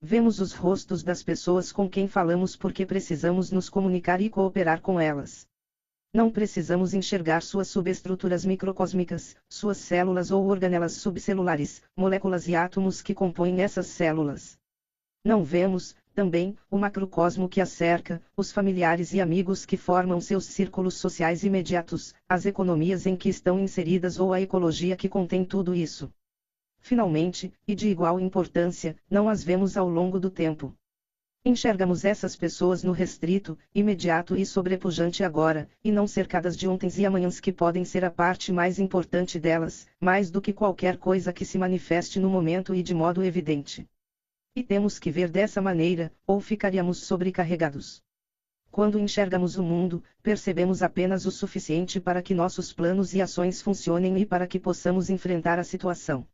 Vemos 0.00 0.40
os 0.40 0.54
rostos 0.54 1.02
das 1.02 1.22
pessoas 1.22 1.70
com 1.70 1.86
quem 1.86 2.08
falamos 2.08 2.56
porque 2.56 2.86
precisamos 2.86 3.50
nos 3.50 3.68
comunicar 3.68 4.22
e 4.22 4.30
cooperar 4.30 4.80
com 4.80 4.98
elas. 4.98 5.46
Não 6.14 6.30
precisamos 6.30 6.94
enxergar 6.94 7.42
suas 7.42 7.66
subestruturas 7.66 8.46
microcósmicas, 8.46 9.34
suas 9.48 9.78
células 9.78 10.30
ou 10.30 10.46
organelas 10.46 10.92
subcelulares, 10.92 11.82
moléculas 11.96 12.46
e 12.46 12.54
átomos 12.54 13.02
que 13.02 13.12
compõem 13.12 13.60
essas 13.60 13.88
células. 13.88 14.56
Não 15.24 15.42
vemos, 15.42 15.96
também, 16.14 16.56
o 16.70 16.78
macrocosmo 16.78 17.48
que 17.48 17.60
a 17.60 17.66
cerca, 17.66 18.22
os 18.36 18.52
familiares 18.52 19.12
e 19.12 19.20
amigos 19.20 19.66
que 19.66 19.76
formam 19.76 20.20
seus 20.20 20.44
círculos 20.44 20.94
sociais 20.94 21.42
imediatos, 21.42 22.14
as 22.28 22.46
economias 22.46 23.06
em 23.06 23.16
que 23.16 23.28
estão 23.28 23.58
inseridas 23.58 24.20
ou 24.20 24.32
a 24.32 24.40
ecologia 24.40 24.94
que 24.94 25.08
contém 25.08 25.44
tudo 25.44 25.74
isso. 25.74 26.12
Finalmente, 26.78 27.52
e 27.66 27.74
de 27.74 27.88
igual 27.88 28.20
importância, 28.20 28.94
não 29.10 29.28
as 29.28 29.42
vemos 29.42 29.76
ao 29.76 29.88
longo 29.88 30.20
do 30.20 30.30
tempo. 30.30 30.72
Enxergamos 31.46 32.06
essas 32.06 32.34
pessoas 32.34 32.82
no 32.82 32.90
restrito, 32.90 33.58
imediato 33.74 34.34
e 34.34 34.46
sobrepujante 34.46 35.22
agora, 35.22 35.68
e 35.84 35.92
não 35.92 36.06
cercadas 36.06 36.56
de 36.56 36.66
ontens 36.66 36.96
e 36.96 37.04
amanhãs 37.04 37.38
que 37.38 37.52
podem 37.52 37.84
ser 37.84 38.02
a 38.02 38.10
parte 38.10 38.50
mais 38.50 38.78
importante 38.78 39.38
delas, 39.38 39.86
mais 40.00 40.30
do 40.30 40.40
que 40.40 40.54
qualquer 40.54 40.96
coisa 40.96 41.34
que 41.34 41.44
se 41.44 41.58
manifeste 41.58 42.18
no 42.18 42.30
momento 42.30 42.74
e 42.74 42.82
de 42.82 42.94
modo 42.94 43.22
evidente. 43.22 43.86
E 44.56 44.62
temos 44.62 44.98
que 44.98 45.10
ver 45.10 45.30
dessa 45.30 45.60
maneira, 45.60 46.10
ou 46.26 46.40
ficaríamos 46.40 47.02
sobrecarregados. 47.02 48.02
Quando 48.70 48.98
enxergamos 48.98 49.58
o 49.58 49.62
mundo, 49.62 50.02
percebemos 50.22 50.82
apenas 50.82 51.26
o 51.26 51.30
suficiente 51.30 52.00
para 52.00 52.22
que 52.22 52.32
nossos 52.32 52.72
planos 52.72 53.12
e 53.12 53.20
ações 53.20 53.60
funcionem 53.60 54.16
e 54.16 54.24
para 54.24 54.46
que 54.46 54.58
possamos 54.58 55.10
enfrentar 55.10 55.58
a 55.58 55.64
situação. 55.64 56.26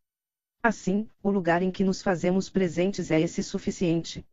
Assim, 0.62 1.08
o 1.20 1.32
lugar 1.32 1.62
em 1.62 1.70
que 1.72 1.82
nos 1.82 2.00
fazemos 2.00 2.48
presentes 2.48 3.10
é 3.10 3.20
esse 3.20 3.42
suficiente. 3.42 4.24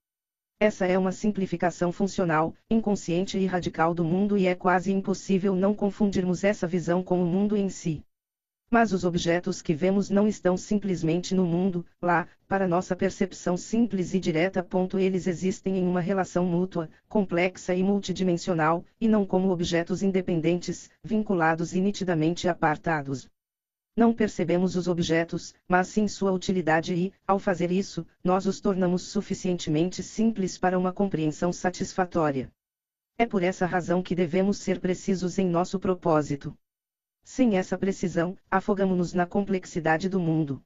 Essa 0.59 0.88
é 0.88 0.97
uma 0.97 1.11
simplificação 1.11 1.91
funcional, 1.91 2.51
inconsciente 2.67 3.38
e 3.38 3.45
radical 3.45 3.93
do 3.93 4.03
mundo 4.03 4.35
e 4.35 4.47
é 4.47 4.55
quase 4.55 4.91
impossível 4.91 5.55
não 5.55 5.71
confundirmos 5.71 6.43
essa 6.43 6.65
visão 6.65 7.03
com 7.03 7.21
o 7.21 7.25
mundo 7.27 7.55
em 7.55 7.69
si. 7.69 8.03
Mas 8.67 8.91
os 8.91 9.03
objetos 9.03 9.61
que 9.61 9.75
vemos 9.75 10.09
não 10.09 10.27
estão 10.27 10.57
simplesmente 10.57 11.35
no 11.35 11.45
mundo, 11.45 11.85
lá, 12.01 12.27
para 12.47 12.67
nossa 12.67 12.95
percepção 12.95 13.55
simples 13.55 14.15
e 14.15 14.19
direta. 14.19 14.65
Eles 14.99 15.27
existem 15.27 15.77
em 15.77 15.88
uma 15.88 16.01
relação 16.01 16.43
mútua, 16.43 16.89
complexa 17.07 17.75
e 17.75 17.84
multidimensional, 17.84 18.84
e 18.99 19.07
não 19.07 19.27
como 19.27 19.51
objetos 19.51 20.01
independentes, 20.01 20.89
vinculados 21.03 21.75
e 21.75 21.79
nitidamente 21.79 22.47
apartados. 22.47 23.29
Não 23.98 24.14
percebemos 24.14 24.76
os 24.76 24.88
objetos, 24.88 25.56
mas 25.68 25.88
sim 25.88 26.07
sua 26.07 26.32
utilidade 26.32 26.94
e, 26.94 27.11
ao 27.26 27.40
fazer 27.40 27.72
isso, 27.72 28.06
nós 28.24 28.45
os 28.45 28.61
tornamos 28.61 29.02
suficientemente 29.02 30.03
simples 30.03 30.56
para 30.56 30.78
uma 30.78 30.94
compreensão 30.94 31.52
satisfatória. 31.52 32.52
É 33.18 33.26
por 33.26 33.41
essa 33.41 33.65
razão 33.65 34.03
que 34.03 34.14
devemos 34.14 34.60
ser 34.60 34.80
precisos 34.80 35.40
em 35.40 35.49
nosso 35.49 35.80
propósito. 35.80 36.56
Sem 37.24 37.57
essa 37.57 37.76
precisão, 37.76 38.38
afogamos-nos 38.52 39.15
na 39.15 39.26
complexidade 39.26 40.07
do 40.07 40.19
mundo. 40.19 40.61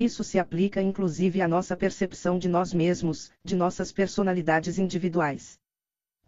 Isso 0.00 0.24
se 0.24 0.38
aplica 0.38 0.80
inclusive 0.80 1.42
à 1.42 1.46
nossa 1.46 1.76
percepção 1.76 2.38
de 2.38 2.48
nós 2.48 2.72
mesmos, 2.72 3.30
de 3.44 3.54
nossas 3.54 3.92
personalidades 3.92 4.78
individuais. 4.78 5.58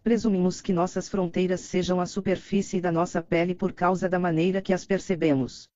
Presumimos 0.03 0.61
que 0.61 0.71
nossas 0.71 1.09
fronteiras 1.09 1.61
sejam 1.61 1.99
a 1.99 2.05
superfície 2.05 2.79
da 2.79 2.91
nossa 2.91 3.23
pele 3.23 3.55
por 3.55 3.73
causa 3.73 4.07
da 4.07 4.19
maneira 4.19 4.61
que 4.61 4.71
as 4.71 4.85
percebemos. 4.85 5.67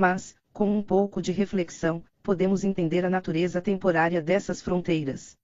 Mas, 0.00 0.36
com 0.52 0.78
um 0.78 0.80
pouco 0.80 1.20
de 1.20 1.32
reflexão, 1.32 2.04
podemos 2.22 2.62
entender 2.62 3.04
a 3.04 3.10
natureza 3.10 3.60
temporária 3.60 4.22
dessas 4.22 4.62
fronteiras. 4.62 5.36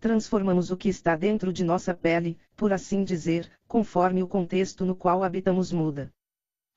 Transformamos 0.00 0.70
o 0.70 0.78
que 0.78 0.88
está 0.88 1.14
dentro 1.14 1.52
de 1.52 1.62
nossa 1.62 1.92
pele, 1.92 2.38
por 2.56 2.72
assim 2.72 3.04
dizer, 3.04 3.52
conforme 3.68 4.22
o 4.22 4.26
contexto 4.26 4.86
no 4.86 4.96
qual 4.96 5.22
habitamos 5.22 5.70
muda. 5.70 6.10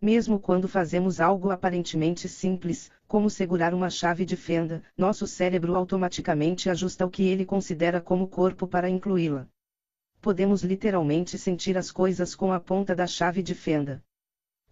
Mesmo 0.02 0.38
quando 0.38 0.68
fazemos 0.68 1.22
algo 1.22 1.52
aparentemente 1.52 2.28
simples, 2.28 2.92
como 3.08 3.30
segurar 3.30 3.74
uma 3.74 3.90
chave 3.90 4.26
de 4.26 4.36
fenda, 4.36 4.84
nosso 4.98 5.26
cérebro 5.26 5.74
automaticamente 5.74 6.70
ajusta 6.70 7.06
o 7.06 7.10
que 7.10 7.24
ele 7.24 7.46
considera 7.46 8.02
como 8.02 8.28
corpo 8.28 8.68
para 8.68 8.90
incluí-la. 8.90 9.48
Podemos 10.20 10.64
literalmente 10.64 11.38
sentir 11.38 11.78
as 11.78 11.92
coisas 11.92 12.36
com 12.36 12.52
a 12.52 12.60
ponta 12.60 12.94
da 12.94 13.08
chave 13.08 13.42
de 13.42 13.56
fenda. 13.56 14.04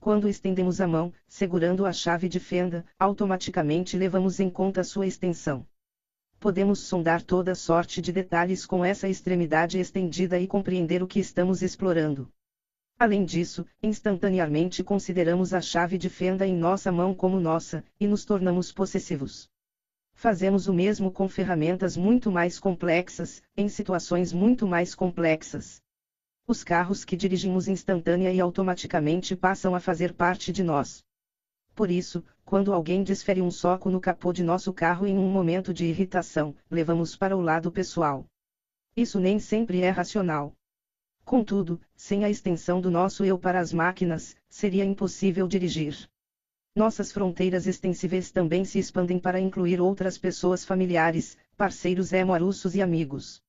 Quando 0.04 0.28
estendemos 0.28 0.82
a 0.82 0.86
mão, 0.86 1.14
segurando 1.30 1.86
a 1.86 1.94
chave 1.94 2.28
de 2.28 2.38
fenda, 2.38 2.86
automaticamente 3.00 3.98
levamos 3.98 4.38
em 4.42 4.50
conta 4.50 4.84
sua 4.84 5.08
extensão. 5.08 5.66
Podemos 6.42 6.80
sondar 6.80 7.22
toda 7.22 7.56
sorte 7.56 8.02
de 8.02 8.12
detalhes 8.12 8.66
com 8.66 8.84
essa 8.84 9.08
extremidade 9.08 9.80
estendida 9.80 10.38
e 10.38 10.46
compreender 10.46 11.02
o 11.02 11.08
que 11.08 11.22
estamos 11.22 11.62
explorando. 11.62 12.30
Além 13.00 13.24
disso, 13.24 13.66
instantaneamente 13.82 14.84
consideramos 14.84 15.54
a 15.54 15.62
chave 15.62 15.98
de 15.98 16.10
fenda 16.10 16.46
em 16.46 16.54
nossa 16.54 16.92
mão 16.92 17.16
como 17.16 17.40
nossa, 17.40 17.82
e 17.98 18.06
nos 18.06 18.26
tornamos 18.26 18.74
possessivos. 18.74 19.50
Fazemos 20.14 20.68
o 20.68 20.74
mesmo 20.74 21.14
com 21.14 21.30
ferramentas 21.30 21.96
muito 21.96 22.30
mais 22.30 22.60
complexas, 22.60 23.42
em 23.56 23.70
situações 23.70 24.34
muito 24.34 24.68
mais 24.68 24.94
complexas. 24.94 25.82
Os 26.46 26.62
carros 26.62 27.06
que 27.06 27.16
dirigimos 27.16 27.70
instantânea 27.70 28.30
e 28.34 28.42
automaticamente 28.42 29.34
passam 29.34 29.74
a 29.74 29.80
fazer 29.80 30.14
parte 30.14 30.52
de 30.52 30.62
nós. 30.62 31.02
Por 31.74 31.90
isso, 31.90 32.22
quando 32.44 32.74
alguém 32.74 33.02
desfere 33.02 33.42
um 33.42 33.50
soco 33.50 33.90
no 33.90 34.02
capô 34.02 34.34
de 34.34 34.44
nosso 34.44 34.74
carro 34.74 35.08
em 35.08 35.18
um 35.18 35.32
momento 35.32 35.74
de 35.74 35.86
irritação, 35.86 36.54
levamos 36.70 37.16
para 37.16 37.38
o 37.38 37.40
lado 37.40 37.72
pessoal. 37.72 38.26
Isso 38.94 39.22
nem 39.22 39.40
sempre 39.40 39.80
é 39.80 39.90
racional. 39.90 40.54
Contudo, 41.24 41.80
sem 41.96 42.26
a 42.26 42.30
extensão 42.30 42.82
do 42.82 42.92
nosso 42.92 43.24
eu 43.24 43.40
para 43.40 43.62
as 43.62 43.72
máquinas, 43.72 44.36
seria 44.50 44.84
impossível 44.84 45.48
dirigir. 45.48 46.10
Nossas 46.76 47.10
fronteiras 47.10 47.68
extensíveis 47.68 48.32
também 48.32 48.66
se 48.66 48.80
expandem 48.80 49.18
para 49.18 49.40
incluir 49.40 49.80
outras 49.80 50.18
pessoas 50.18 50.66
familiares, 50.66 51.38
parceiros 51.56 52.14
amorosos 52.14 52.76
e 52.76 52.82
amigos. 52.82 53.42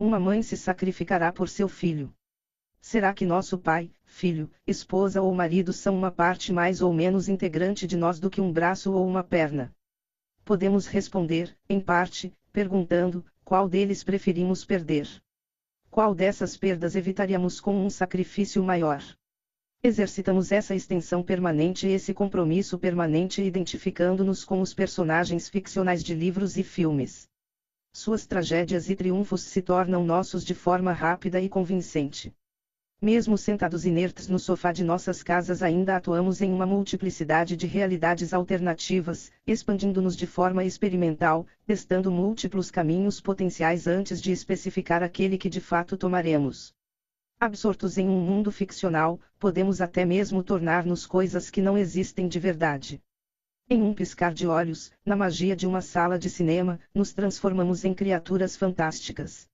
Uma 0.00 0.18
mãe 0.18 0.42
se 0.42 0.56
sacrificará 0.56 1.32
por 1.32 1.48
seu 1.48 1.68
filho. 1.68 2.12
Será 2.86 3.14
que 3.14 3.24
nosso 3.24 3.56
pai, 3.56 3.90
filho, 4.04 4.50
esposa 4.66 5.22
ou 5.22 5.34
marido 5.34 5.72
são 5.72 5.96
uma 5.96 6.10
parte 6.10 6.52
mais 6.52 6.82
ou 6.82 6.92
menos 6.92 7.30
integrante 7.30 7.86
de 7.86 7.96
nós 7.96 8.20
do 8.20 8.28
que 8.28 8.42
um 8.42 8.52
braço 8.52 8.92
ou 8.92 9.08
uma 9.08 9.24
perna? 9.24 9.74
Podemos 10.44 10.86
responder, 10.86 11.56
em 11.66 11.80
parte, 11.80 12.36
perguntando: 12.52 13.24
qual 13.42 13.70
deles 13.70 14.04
preferimos 14.04 14.66
perder? 14.66 15.08
Qual 15.90 16.14
dessas 16.14 16.58
perdas 16.58 16.94
evitaríamos 16.94 17.58
com 17.58 17.74
um 17.74 17.88
sacrifício 17.88 18.62
maior? 18.62 19.02
Exercitamos 19.82 20.52
essa 20.52 20.74
extensão 20.74 21.22
permanente 21.22 21.86
e 21.86 21.92
esse 21.92 22.12
compromisso 22.12 22.78
permanente 22.78 23.42
identificando-nos 23.42 24.44
com 24.44 24.60
os 24.60 24.74
personagens 24.74 25.48
ficcionais 25.48 26.04
de 26.04 26.14
livros 26.14 26.58
e 26.58 26.62
filmes. 26.62 27.26
Suas 27.94 28.26
tragédias 28.26 28.90
e 28.90 28.94
triunfos 28.94 29.40
se 29.40 29.62
tornam 29.62 30.04
nossos 30.04 30.44
de 30.44 30.54
forma 30.54 30.92
rápida 30.92 31.40
e 31.40 31.48
convincente. 31.48 32.30
Mesmo 33.04 33.36
sentados 33.36 33.84
inertes 33.84 34.28
no 34.28 34.38
sofá 34.38 34.72
de 34.72 34.82
nossas 34.82 35.22
casas, 35.22 35.62
ainda 35.62 35.94
atuamos 35.94 36.40
em 36.40 36.50
uma 36.50 36.64
multiplicidade 36.64 37.54
de 37.54 37.66
realidades 37.66 38.32
alternativas, 38.32 39.30
expandindo-nos 39.46 40.16
de 40.16 40.26
forma 40.26 40.64
experimental, 40.64 41.46
testando 41.66 42.10
múltiplos 42.10 42.70
caminhos 42.70 43.20
potenciais 43.20 43.86
antes 43.86 44.22
de 44.22 44.32
especificar 44.32 45.02
aquele 45.02 45.36
que 45.36 45.50
de 45.50 45.60
fato 45.60 45.98
tomaremos. 45.98 46.72
Absortos 47.38 47.98
em 47.98 48.08
um 48.08 48.22
mundo 48.22 48.50
ficcional, 48.50 49.20
podemos 49.38 49.82
até 49.82 50.06
mesmo 50.06 50.42
tornar-nos 50.42 51.04
coisas 51.04 51.50
que 51.50 51.60
não 51.60 51.76
existem 51.76 52.26
de 52.26 52.40
verdade. 52.40 53.02
Em 53.68 53.82
um 53.82 53.92
piscar 53.92 54.32
de 54.32 54.46
olhos, 54.46 54.90
na 55.04 55.14
magia 55.14 55.54
de 55.54 55.66
uma 55.66 55.82
sala 55.82 56.18
de 56.18 56.30
cinema, 56.30 56.80
nos 56.94 57.12
transformamos 57.12 57.84
em 57.84 57.92
criaturas 57.92 58.56
fantásticas. 58.56 59.46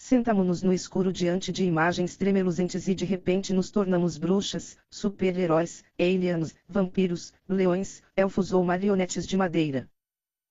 Sentamo-nos 0.00 0.62
no 0.62 0.72
escuro 0.72 1.12
diante 1.12 1.50
de 1.50 1.64
imagens 1.64 2.16
tremeluzentes 2.16 2.86
e 2.86 2.94
de 2.94 3.04
repente 3.04 3.52
nos 3.52 3.68
tornamos 3.68 4.16
bruxas, 4.16 4.78
super-heróis, 4.88 5.84
aliens, 5.98 6.54
vampiros, 6.68 7.34
leões, 7.48 8.00
elfos 8.16 8.52
ou 8.52 8.62
marionetes 8.62 9.26
de 9.26 9.36
madeira. 9.36 9.90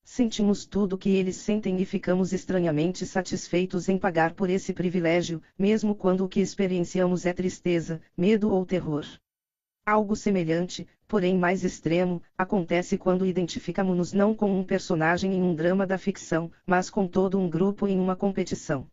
Sentimos 0.03 0.65
tudo 0.65 0.93
o 0.93 0.97
que 0.97 1.11
eles 1.11 1.37
sentem 1.37 1.79
e 1.81 1.85
ficamos 1.85 2.33
estranhamente 2.33 3.05
satisfeitos 3.05 3.87
em 3.87 3.97
pagar 3.97 4.33
por 4.33 4.49
esse 4.49 4.73
privilégio, 4.73 5.41
mesmo 5.57 5.95
quando 5.95 6.25
o 6.25 6.29
que 6.29 6.41
experienciamos 6.41 7.25
é 7.25 7.31
tristeza, 7.31 8.01
medo 8.17 8.51
ou 8.51 8.65
terror. 8.65 9.05
Algo 9.85 10.13
semelhante, 10.17 10.85
porém 11.07 11.37
mais 11.37 11.63
extremo, 11.63 12.21
acontece 12.37 12.97
quando 12.97 13.25
identificamos-nos 13.25 14.11
não 14.11 14.35
com 14.35 14.59
um 14.59 14.63
personagem 14.65 15.33
em 15.33 15.41
um 15.41 15.55
drama 15.55 15.87
da 15.87 15.97
ficção, 15.97 16.51
mas 16.65 16.89
com 16.89 17.07
todo 17.07 17.39
um 17.39 17.49
grupo 17.49 17.87
em 17.87 17.97
uma 17.97 18.15
competição. 18.15 18.89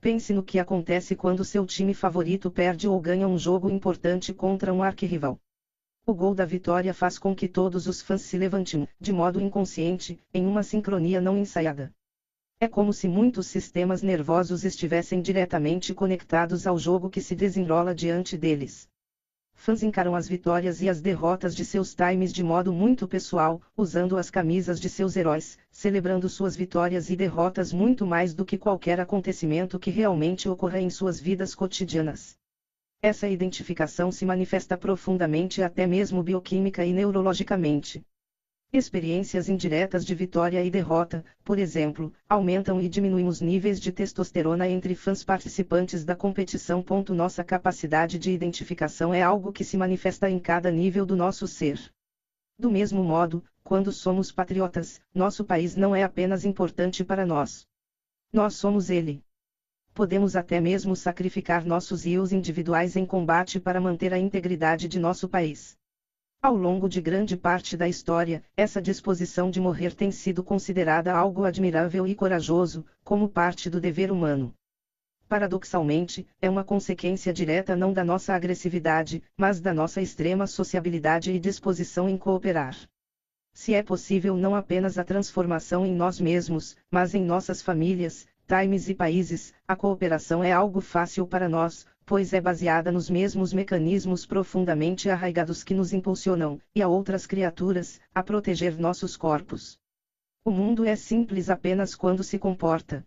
Pense 0.00 0.32
no 0.32 0.42
que 0.42 0.58
acontece 0.58 1.16
quando 1.16 1.44
seu 1.44 1.66
time 1.66 1.94
favorito 1.94 2.50
perde 2.50 2.86
ou 2.88 3.00
ganha 3.00 3.26
um 3.26 3.38
jogo 3.38 3.70
importante 3.70 4.32
contra 4.32 4.72
um 4.72 4.82
arquirrival. 4.82 5.40
O 6.06 6.14
gol 6.14 6.34
da 6.34 6.44
vitória 6.44 6.94
faz 6.94 7.18
com 7.18 7.34
que 7.34 7.48
todos 7.48 7.86
os 7.86 8.00
fãs 8.00 8.22
se 8.22 8.38
levantem, 8.38 8.86
de 9.00 9.12
modo 9.12 9.40
inconsciente, 9.40 10.18
em 10.32 10.46
uma 10.46 10.62
sincronia 10.62 11.20
não 11.20 11.36
ensaiada. 11.36 11.92
É 12.60 12.68
como 12.68 12.92
se 12.92 13.08
muitos 13.08 13.46
sistemas 13.46 14.02
nervosos 14.02 14.64
estivessem 14.64 15.20
diretamente 15.20 15.92
conectados 15.92 16.66
ao 16.66 16.78
jogo 16.78 17.10
que 17.10 17.20
se 17.20 17.34
desenrola 17.34 17.94
diante 17.94 18.36
deles 18.36 18.88
fãs 19.56 19.82
encaram 19.82 20.14
as 20.14 20.28
vitórias 20.28 20.80
e 20.80 20.88
as 20.88 21.00
derrotas 21.00 21.56
de 21.56 21.64
seus 21.64 21.94
times 21.94 22.32
de 22.32 22.44
modo 22.44 22.72
muito 22.72 23.08
pessoal, 23.08 23.60
usando 23.76 24.16
as 24.16 24.30
camisas 24.30 24.78
de 24.78 24.88
seus 24.88 25.16
heróis, 25.16 25.58
celebrando 25.72 26.28
suas 26.28 26.54
vitórias 26.54 27.10
e 27.10 27.16
derrotas 27.16 27.72
muito 27.72 28.06
mais 28.06 28.32
do 28.32 28.44
que 28.44 28.56
qualquer 28.56 29.00
acontecimento 29.00 29.78
que 29.78 29.90
realmente 29.90 30.48
ocorra 30.48 30.78
em 30.78 30.88
suas 30.88 31.18
vidas 31.18 31.54
cotidianas. 31.54 32.36
Essa 33.02 33.28
identificação 33.28 34.12
se 34.12 34.24
manifesta 34.24 34.76
profundamente 34.76 35.62
até 35.62 35.86
mesmo 35.86 36.22
bioquímica 36.22 36.84
e 36.84 36.92
neurologicamente. 36.92 38.04
Experiências 38.72 39.48
indiretas 39.48 40.04
de 40.04 40.14
vitória 40.14 40.62
e 40.62 40.70
derrota, 40.70 41.24
por 41.44 41.58
exemplo, 41.58 42.12
aumentam 42.28 42.80
e 42.80 42.88
diminuem 42.88 43.26
os 43.26 43.40
níveis 43.40 43.80
de 43.80 43.92
testosterona 43.92 44.68
entre 44.68 44.94
fãs 44.94 45.22
participantes 45.22 46.04
da 46.04 46.16
competição. 46.16 46.84
Nossa 47.10 47.44
capacidade 47.44 48.18
de 48.18 48.32
identificação 48.32 49.14
é 49.14 49.22
algo 49.22 49.52
que 49.52 49.64
se 49.64 49.76
manifesta 49.76 50.28
em 50.28 50.38
cada 50.38 50.70
nível 50.70 51.06
do 51.06 51.14
nosso 51.14 51.46
ser. 51.46 51.80
Do 52.58 52.68
mesmo 52.68 53.04
modo, 53.04 53.42
quando 53.62 53.92
somos 53.92 54.32
patriotas, 54.32 55.00
nosso 55.14 55.44
país 55.44 55.76
não 55.76 55.94
é 55.94 56.02
apenas 56.02 56.44
importante 56.44 57.04
para 57.04 57.24
nós. 57.24 57.66
Nós 58.32 58.56
somos 58.56 58.90
ele. 58.90 59.22
Podemos 59.94 60.34
até 60.34 60.60
mesmo 60.60 60.94
sacrificar 60.96 61.64
nossos 61.64 62.04
rios 62.04 62.32
individuais 62.32 62.96
em 62.96 63.06
combate 63.06 63.60
para 63.60 63.80
manter 63.80 64.12
a 64.12 64.18
integridade 64.18 64.88
de 64.88 64.98
nosso 64.98 65.28
país. 65.28 65.78
Ao 66.42 66.54
longo 66.54 66.88
de 66.88 67.00
grande 67.00 67.36
parte 67.36 67.76
da 67.76 67.88
história, 67.88 68.42
essa 68.56 68.80
disposição 68.80 69.50
de 69.50 69.60
morrer 69.60 69.94
tem 69.94 70.12
sido 70.12 70.44
considerada 70.44 71.12
algo 71.12 71.44
admirável 71.44 72.06
e 72.06 72.14
corajoso, 72.14 72.86
como 73.02 73.28
parte 73.28 73.68
do 73.68 73.80
dever 73.80 74.12
humano. 74.12 74.54
Paradoxalmente, 75.28 76.24
é 76.40 76.48
uma 76.48 76.62
consequência 76.62 77.32
direta 77.32 77.74
não 77.74 77.92
da 77.92 78.04
nossa 78.04 78.32
agressividade, 78.32 79.22
mas 79.36 79.60
da 79.60 79.74
nossa 79.74 80.00
extrema 80.00 80.46
sociabilidade 80.46 81.32
e 81.32 81.38
disposição 81.40 82.08
em 82.08 82.16
cooperar. 82.16 82.76
Se 83.52 83.74
é 83.74 83.82
possível 83.82 84.36
não 84.36 84.54
apenas 84.54 84.98
a 84.98 85.04
transformação 85.04 85.84
em 85.84 85.92
nós 85.92 86.20
mesmos, 86.20 86.76
mas 86.90 87.12
em 87.12 87.24
nossas 87.24 87.60
famílias, 87.60 88.24
times 88.46 88.88
e 88.88 88.94
países, 88.94 89.52
a 89.66 89.74
cooperação 89.74 90.44
é 90.44 90.52
algo 90.52 90.80
fácil 90.80 91.26
para 91.26 91.48
nós, 91.48 91.84
pois 92.06 92.32
é 92.32 92.40
baseada 92.40 92.92
nos 92.92 93.10
mesmos 93.10 93.52
mecanismos 93.52 94.24
profundamente 94.24 95.10
arraigados 95.10 95.64
que 95.64 95.74
nos 95.74 95.92
impulsionam, 95.92 96.60
e 96.72 96.80
a 96.80 96.86
outras 96.86 97.26
criaturas, 97.26 98.00
a 98.14 98.22
proteger 98.22 98.78
nossos 98.78 99.16
corpos. 99.16 99.76
O 100.44 100.52
mundo 100.52 100.84
é 100.84 100.94
simples 100.94 101.50
apenas 101.50 101.96
quando 101.96 102.22
se 102.22 102.38
comporta. 102.38 103.04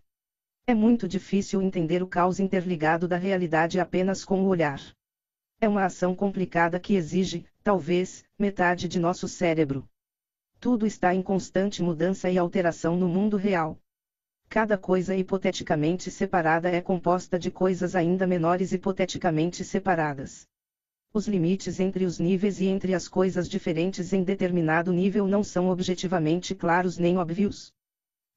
É 0.66 0.74
muito 0.74 1.08
difícil 1.08 1.62
entender 1.62 2.02
o 2.02 2.06
caos 2.06 2.38
interligado 2.38 3.08
da 3.08 3.16
realidade 3.16 3.80
apenas 3.80 4.22
com 4.22 4.42
o 4.42 4.46
olhar. 4.46 4.80
É 5.58 5.66
uma 5.66 5.86
ação 5.86 6.14
complicada 6.14 6.78
que 6.78 6.94
exige, 6.94 7.46
talvez, 7.62 8.22
metade 8.38 8.86
de 8.86 9.00
nosso 9.00 9.26
cérebro. 9.26 9.88
Tudo 10.60 10.86
está 10.86 11.14
em 11.14 11.22
constante 11.22 11.82
mudança 11.82 12.30
e 12.30 12.36
alteração 12.36 12.98
no 12.98 13.08
mundo 13.08 13.38
real. 13.38 13.78
Cada 14.52 14.76
coisa 14.76 15.14
hipoteticamente 15.14 16.10
separada 16.10 16.68
é 16.68 16.80
composta 16.80 17.38
de 17.38 17.52
coisas 17.52 17.94
ainda 17.94 18.26
menores 18.26 18.72
hipoteticamente 18.72 19.62
separadas. 19.62 20.44
Os 21.14 21.28
limites 21.28 21.78
entre 21.78 22.04
os 22.04 22.18
níveis 22.18 22.60
e 22.60 22.66
entre 22.66 22.92
as 22.92 23.06
coisas 23.06 23.48
diferentes 23.48 24.12
em 24.12 24.24
determinado 24.24 24.92
nível 24.92 25.28
não 25.28 25.44
são 25.44 25.68
objetivamente 25.68 26.52
claros 26.52 26.98
nem 26.98 27.16
óbvios. 27.16 27.72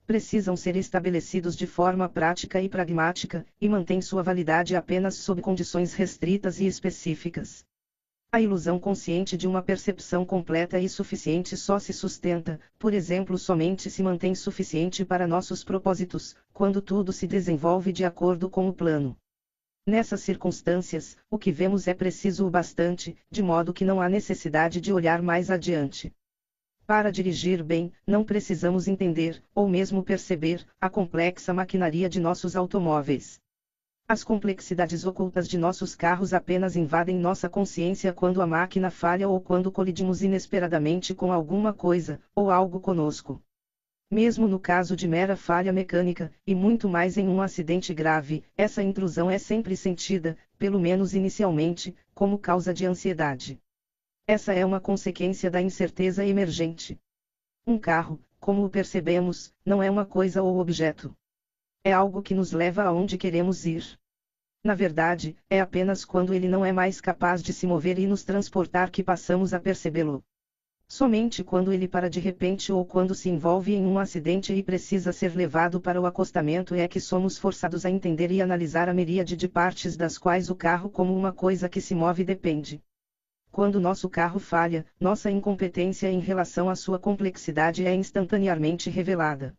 Precisam 0.05 0.55
ser 0.55 0.75
estabelecidos 0.75 1.55
de 1.55 1.65
forma 1.65 2.07
prática 2.07 2.61
e 2.61 2.69
pragmática, 2.69 3.43
e 3.59 3.67
mantêm 3.67 3.99
sua 3.99 4.21
validade 4.21 4.75
apenas 4.75 5.15
sob 5.15 5.41
condições 5.41 5.95
restritas 5.95 6.59
e 6.59 6.67
específicas. 6.67 7.65
A 8.33 8.41
ilusão 8.41 8.79
consciente 8.79 9.37
de 9.37 9.47
uma 9.47 9.61
percepção 9.61 10.25
completa 10.25 10.79
e 10.79 10.89
suficiente 10.89 11.55
só 11.55 11.77
se 11.77 11.93
sustenta, 11.93 12.59
por 12.79 12.91
exemplo, 12.91 13.37
somente 13.37 13.91
se 13.91 14.01
mantém 14.01 14.33
suficiente 14.33 15.05
para 15.05 15.27
nossos 15.27 15.63
propósitos, 15.63 16.35
quando 16.51 16.81
tudo 16.81 17.13
se 17.13 17.27
desenvolve 17.27 17.91
de 17.91 18.03
acordo 18.03 18.49
com 18.49 18.67
o 18.67 18.73
plano. 18.73 19.15
Nessas 19.85 20.21
circunstâncias, 20.21 21.15
o 21.29 21.37
que 21.37 21.51
vemos 21.51 21.87
é 21.87 21.93
preciso 21.93 22.47
o 22.47 22.49
bastante, 22.49 23.15
de 23.29 23.43
modo 23.43 23.71
que 23.71 23.85
não 23.85 24.01
há 24.01 24.09
necessidade 24.09 24.81
de 24.81 24.91
olhar 24.91 25.21
mais 25.21 25.51
adiante. 25.51 26.11
Para 26.87 27.11
dirigir 27.11 27.63
bem, 27.63 27.93
não 28.07 28.23
precisamos 28.23 28.87
entender, 28.87 29.43
ou 29.53 29.69
mesmo 29.69 30.01
perceber, 30.03 30.65
a 30.81 30.89
complexa 30.89 31.53
maquinaria 31.53 32.09
de 32.09 32.19
nossos 32.19 32.55
automóveis. 32.55 33.42
As 34.13 34.23
complexidades 34.23 35.07
ocultas 35.07 35.47
de 35.47 35.57
nossos 35.57 35.95
carros 35.95 36.35
apenas 36.35 36.75
invadem 36.75 37.17
nossa 37.17 37.49
consciência 37.49 38.13
quando 38.13 38.43
a 38.43 38.45
máquina 38.45 38.91
falha 38.91 39.27
ou 39.27 39.41
quando 39.41 39.71
colidimos 39.71 40.21
inesperadamente 40.21 41.15
com 41.15 41.31
alguma 41.31 41.73
coisa, 41.73 42.21
ou 42.35 42.51
algo 42.51 42.79
conosco 42.79 43.41
mesmo 44.11 44.47
no 44.47 44.59
caso 44.59 44.95
de 44.95 45.07
mera 45.07 45.35
falha 45.35 45.73
mecânica, 45.73 46.31
e 46.45 46.53
muito 46.53 46.87
mais 46.87 47.17
em 47.17 47.27
um 47.27 47.41
acidente 47.41 47.91
grave, 47.91 48.43
essa 48.55 48.83
intrusão 48.83 49.31
é 49.31 49.39
sempre 49.39 49.75
sentida, 49.75 50.37
pelo 50.59 50.79
menos 50.79 51.15
inicialmente, 51.15 51.95
como 52.13 52.37
causa 52.37 52.71
de 52.71 52.85
ansiedade. 52.85 53.59
Essa 54.27 54.53
é 54.53 54.63
uma 54.63 54.79
consequência 54.79 55.49
da 55.49 55.59
incerteza 55.59 56.23
emergente. 56.23 56.99
Um 57.65 57.79
carro, 57.79 58.19
como 58.39 58.63
o 58.63 58.69
percebemos, 58.69 59.51
não 59.65 59.81
é 59.81 59.89
uma 59.89 60.05
coisa 60.05 60.43
ou 60.43 60.59
objeto. 60.59 61.11
É 61.83 61.91
algo 61.91 62.21
que 62.21 62.35
nos 62.35 62.51
leva 62.51 62.83
aonde 62.83 63.17
queremos 63.17 63.65
ir. 63.65 63.99
Na 64.63 64.73
verdade, 64.73 65.35
é 65.49 65.59
apenas 65.59 66.05
quando 66.05 66.33
ele 66.33 66.47
não 66.47 66.63
é 66.63 66.71
mais 66.71 67.01
capaz 67.01 67.43
de 67.43 67.51
se 67.51 67.67
mover 67.67 67.99
e 67.99 68.07
nos 68.07 68.23
transportar 68.23 68.89
que 68.91 69.03
passamos 69.03 69.53
a 69.53 69.59
percebê-lo. 69.59 70.23
Somente 70.87 71.43
quando 71.43 71.73
ele 71.73 71.85
para 71.85 72.09
de 72.09 72.21
repente 72.21 72.71
ou 72.71 72.85
quando 72.85 73.13
se 73.13 73.27
envolve 73.27 73.73
em 73.73 73.85
um 73.85 73.99
acidente 73.99 74.53
e 74.53 74.63
precisa 74.63 75.11
ser 75.11 75.35
levado 75.35 75.81
para 75.81 75.99
o 75.99 76.05
acostamento 76.05 76.73
é 76.75 76.87
que 76.87 76.99
somos 77.01 77.37
forçados 77.37 77.85
a 77.85 77.89
entender 77.89 78.31
e 78.31 78.41
analisar 78.41 78.87
a 78.87 78.93
miríade 78.93 79.35
de 79.35 79.49
partes 79.49 79.97
das 79.97 80.17
quais 80.17 80.49
o 80.49 80.55
carro 80.55 80.89
como 80.89 81.13
uma 81.13 81.33
coisa 81.33 81.67
que 81.67 81.81
se 81.81 81.93
move 81.93 82.23
depende. 82.23 82.81
Quando 83.51 83.81
nosso 83.81 84.07
carro 84.07 84.39
falha, 84.39 84.85
nossa 84.97 85.29
incompetência 85.29 86.09
em 86.09 86.19
relação 86.19 86.69
à 86.69 86.75
sua 86.75 86.97
complexidade 86.97 87.85
é 87.85 87.93
instantaneamente 87.93 88.89
revelada. 88.89 89.53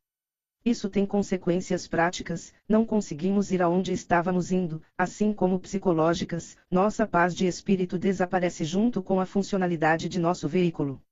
Isso 0.65 0.89
tem 0.89 1.05
consequências 1.05 1.87
práticas, 1.87 2.55
não 2.67 2.87
conseguimos 2.87 3.53
ir 3.53 3.61
aonde 3.61 3.93
estávamos 3.93 4.51
indo, 4.51 4.83
assim 4.97 5.31
como 5.31 5.61
psicológicas, 5.61 6.57
nossa 6.71 7.07
paz 7.07 7.35
de 7.35 7.47
espírito 7.47 7.99
desaparece 7.99 8.65
junto 8.65 9.03
com 9.03 9.21
a 9.21 9.27
funcionalidade 9.27 10.09
de 10.09 10.19
nosso 10.19 10.49
veículo. 10.49 11.03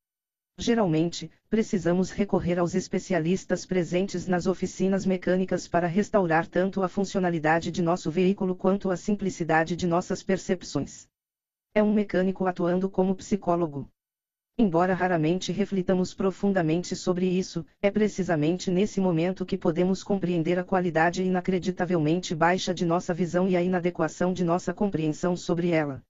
Geralmente, 0.56 1.30
precisamos 1.50 2.10
recorrer 2.10 2.58
aos 2.58 2.74
especialistas 2.74 3.66
presentes 3.66 4.26
nas 4.26 4.46
oficinas 4.46 5.04
mecânicas 5.04 5.68
para 5.68 5.86
restaurar 5.86 6.46
tanto 6.46 6.82
a 6.82 6.88
funcionalidade 6.88 7.70
de 7.70 7.82
nosso 7.82 8.10
veículo 8.10 8.54
quanto 8.54 8.90
a 8.90 8.96
simplicidade 8.96 9.76
de 9.76 9.86
nossas 9.86 10.22
percepções. 10.22 11.06
É 11.74 11.82
um 11.82 11.92
mecânico 11.92 12.46
atuando 12.46 12.88
como 12.88 13.14
psicólogo. 13.14 13.86
Embora 14.58 14.92
raramente 14.92 15.50
reflitamos 15.50 16.12
profundamente 16.12 16.94
sobre 16.94 17.26
isso, 17.26 17.64
é 17.80 17.90
precisamente 17.90 18.70
nesse 18.70 19.00
momento 19.00 19.46
que 19.46 19.56
podemos 19.56 20.04
compreender 20.04 20.58
a 20.58 20.64
qualidade 20.64 21.22
inacreditavelmente 21.22 22.34
baixa 22.34 22.74
de 22.74 22.84
nossa 22.84 23.14
visão 23.14 23.48
e 23.48 23.56
a 23.56 23.62
inadequação 23.62 24.32
de 24.32 24.44
nossa 24.44 24.74
compreensão 24.74 25.34
sobre 25.34 25.70
ela. 25.70 26.02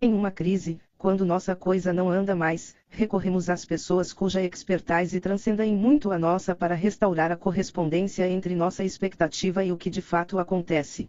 Em 0.00 0.12
uma 0.14 0.30
crise, 0.30 0.80
quando 0.96 1.24
nossa 1.24 1.56
coisa 1.56 1.92
não 1.92 2.08
anda 2.08 2.36
mais, 2.36 2.74
recorremos 2.88 3.50
às 3.50 3.64
pessoas 3.64 4.12
cuja 4.12 4.40
expertise 4.40 5.18
transcenda 5.18 5.66
em 5.66 5.74
muito 5.74 6.12
a 6.12 6.18
nossa 6.18 6.54
para 6.54 6.76
restaurar 6.76 7.32
a 7.32 7.36
correspondência 7.36 8.28
entre 8.28 8.54
nossa 8.54 8.84
expectativa 8.84 9.64
e 9.64 9.72
o 9.72 9.76
que 9.76 9.90
de 9.90 10.00
fato 10.00 10.38
acontece. 10.38 11.08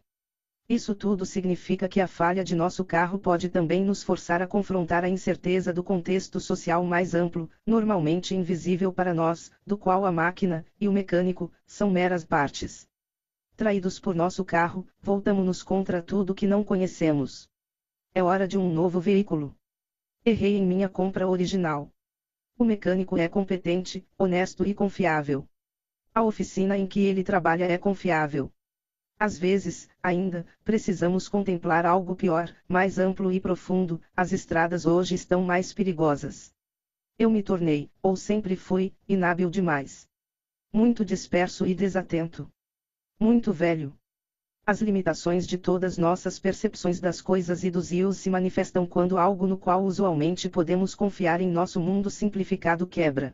Isso 0.69 0.95
tudo 0.95 1.25
significa 1.25 1.89
que 1.89 1.99
a 1.99 2.07
falha 2.07 2.41
de 2.41 2.55
nosso 2.55 2.85
carro 2.85 3.19
pode 3.19 3.49
também 3.49 3.83
nos 3.83 4.01
forçar 4.01 4.41
a 4.41 4.47
confrontar 4.47 5.03
a 5.03 5.09
incerteza 5.09 5.73
do 5.73 5.83
contexto 5.83 6.39
social 6.39 6.83
mais 6.85 7.13
amplo, 7.13 7.49
normalmente 7.67 8.33
invisível 8.33 8.91
para 8.93 9.13
nós, 9.13 9.51
do 9.67 9.77
qual 9.77 10.05
a 10.05 10.11
máquina 10.11 10.65
e 10.79 10.87
o 10.87 10.91
mecânico 10.91 11.51
são 11.67 11.91
meras 11.91 12.23
partes. 12.23 12.87
Traídos 13.57 13.99
por 13.99 14.15
nosso 14.15 14.43
carro, 14.45 14.87
voltamos-nos 15.01 15.61
contra 15.61 16.01
tudo 16.01 16.33
que 16.33 16.47
não 16.47 16.63
conhecemos. 16.63 17.49
É 18.15 18.23
hora 18.23 18.47
de 18.47 18.57
um 18.57 18.71
novo 18.71 19.01
veículo. 19.01 19.55
Errei 20.25 20.55
em 20.55 20.65
minha 20.65 20.87
compra 20.87 21.27
original. 21.27 21.91
O 22.57 22.63
mecânico 22.63 23.17
é 23.17 23.27
competente, 23.27 24.07
honesto 24.17 24.65
e 24.65 24.73
confiável. 24.73 25.45
A 26.15 26.23
oficina 26.23 26.77
em 26.77 26.87
que 26.87 27.01
ele 27.01 27.21
trabalha 27.21 27.65
é 27.65 27.77
confiável. 27.77 28.49
Às 29.25 29.37
vezes, 29.37 29.87
ainda, 30.03 30.45
precisamos 30.65 31.29
contemplar 31.29 31.85
algo 31.85 32.13
pior, 32.13 32.53
mais 32.67 32.99
amplo 32.99 33.31
e 33.31 33.39
profundo: 33.39 34.01
as 34.13 34.33
estradas 34.33 34.85
hoje 34.85 35.15
estão 35.15 35.41
mais 35.41 35.71
perigosas. 35.71 36.53
Eu 37.17 37.29
me 37.29 37.41
tornei, 37.41 37.89
ou 38.01 38.17
sempre 38.17 38.57
fui, 38.57 38.93
inábil 39.07 39.49
demais. 39.49 40.05
Muito 40.73 41.05
disperso 41.05 41.65
e 41.65 41.73
desatento. 41.73 42.51
Muito 43.17 43.53
velho. 43.53 43.97
As 44.65 44.81
limitações 44.81 45.47
de 45.47 45.57
todas 45.57 45.97
nossas 45.97 46.37
percepções 46.37 46.99
das 46.99 47.21
coisas 47.21 47.63
e 47.63 47.71
dos 47.71 47.91
rios 47.91 48.17
se 48.17 48.29
manifestam 48.29 48.85
quando 48.85 49.17
algo 49.17 49.47
no 49.47 49.57
qual 49.57 49.85
usualmente 49.85 50.49
podemos 50.49 50.93
confiar 50.93 51.39
em 51.39 51.49
nosso 51.49 51.79
mundo 51.79 52.09
simplificado 52.09 52.85
quebra. 52.85 53.33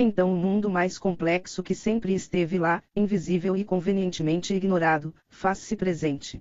Então 0.00 0.32
o 0.32 0.36
mundo 0.36 0.70
mais 0.70 0.96
complexo 0.96 1.60
que 1.60 1.74
sempre 1.74 2.14
esteve 2.14 2.56
lá, 2.56 2.80
invisível 2.94 3.56
e 3.56 3.64
convenientemente 3.64 4.54
ignorado, 4.54 5.12
faz-se 5.28 5.74
presente. 5.74 6.40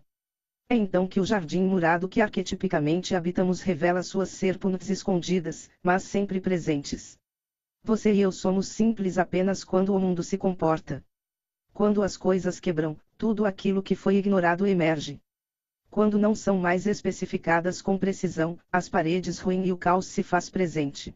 É 0.69 0.75
então 0.75 1.07
que 1.07 1.19
o 1.19 1.25
jardim 1.25 1.63
murado 1.63 2.07
que 2.07 2.21
arquetipicamente 2.21 3.15
habitamos 3.15 3.61
revela 3.61 4.03
suas 4.03 4.29
serpentes 4.29 4.91
escondidas, 4.91 5.71
mas 5.81 6.03
sempre 6.03 6.39
presentes. 6.39 7.17
Você 7.83 8.13
e 8.13 8.19
eu 8.19 8.31
somos 8.31 8.67
simples 8.67 9.17
apenas 9.17 9.63
quando 9.63 9.95
o 9.95 9.99
mundo 9.99 10.21
se 10.21 10.37
comporta. 10.37 11.03
Quando 11.73 12.03
as 12.03 12.15
coisas 12.15 12.59
quebram, 12.59 12.95
tudo 13.17 13.43
aquilo 13.43 13.81
que 13.81 13.95
foi 13.95 14.17
ignorado 14.17 14.67
emerge. 14.67 15.19
Quando 15.89 16.19
não 16.19 16.35
são 16.35 16.59
mais 16.59 16.85
especificadas 16.85 17.81
com 17.81 17.97
precisão, 17.97 18.59
as 18.71 18.87
paredes 18.87 19.39
ruem 19.39 19.65
e 19.65 19.71
o 19.71 19.77
caos 19.77 20.05
se 20.05 20.21
faz 20.21 20.47
presente. 20.47 21.15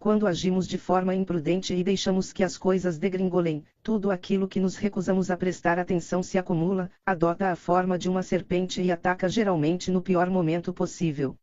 Quando 0.00 0.26
agimos 0.26 0.66
de 0.66 0.78
forma 0.78 1.14
imprudente 1.14 1.74
e 1.74 1.84
deixamos 1.84 2.32
que 2.32 2.42
as 2.42 2.56
coisas 2.56 2.96
degringolem, 2.96 3.62
tudo 3.82 4.10
aquilo 4.10 4.48
que 4.48 4.58
nos 4.58 4.74
recusamos 4.74 5.30
a 5.30 5.36
prestar 5.36 5.78
atenção 5.78 6.22
se 6.22 6.38
acumula, 6.38 6.90
adota 7.04 7.52
a 7.52 7.54
forma 7.54 7.98
de 7.98 8.08
uma 8.08 8.22
serpente 8.22 8.80
e 8.80 8.90
ataca 8.90 9.28
geralmente 9.28 9.90
no 9.90 10.00
pior 10.00 10.30
momento 10.30 10.72
possível. 10.72 11.36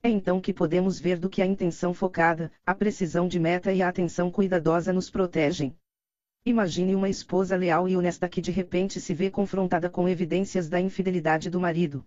É 0.00 0.08
então 0.08 0.40
que 0.40 0.52
podemos 0.52 1.00
ver 1.00 1.18
do 1.18 1.28
que 1.28 1.42
a 1.42 1.46
intenção 1.46 1.92
focada, 1.92 2.52
a 2.64 2.72
precisão 2.72 3.26
de 3.26 3.40
meta 3.40 3.72
e 3.72 3.82
a 3.82 3.88
atenção 3.88 4.30
cuidadosa 4.30 4.92
nos 4.92 5.10
protegem. 5.10 5.76
Imagine 6.46 6.94
uma 6.94 7.08
esposa 7.08 7.56
leal 7.56 7.88
e 7.88 7.96
honesta 7.96 8.28
que 8.28 8.40
de 8.40 8.52
repente 8.52 9.00
se 9.00 9.12
vê 9.12 9.28
confrontada 9.28 9.90
com 9.90 10.08
evidências 10.08 10.68
da 10.68 10.80
infidelidade 10.80 11.50
do 11.50 11.58
marido. 11.58 12.06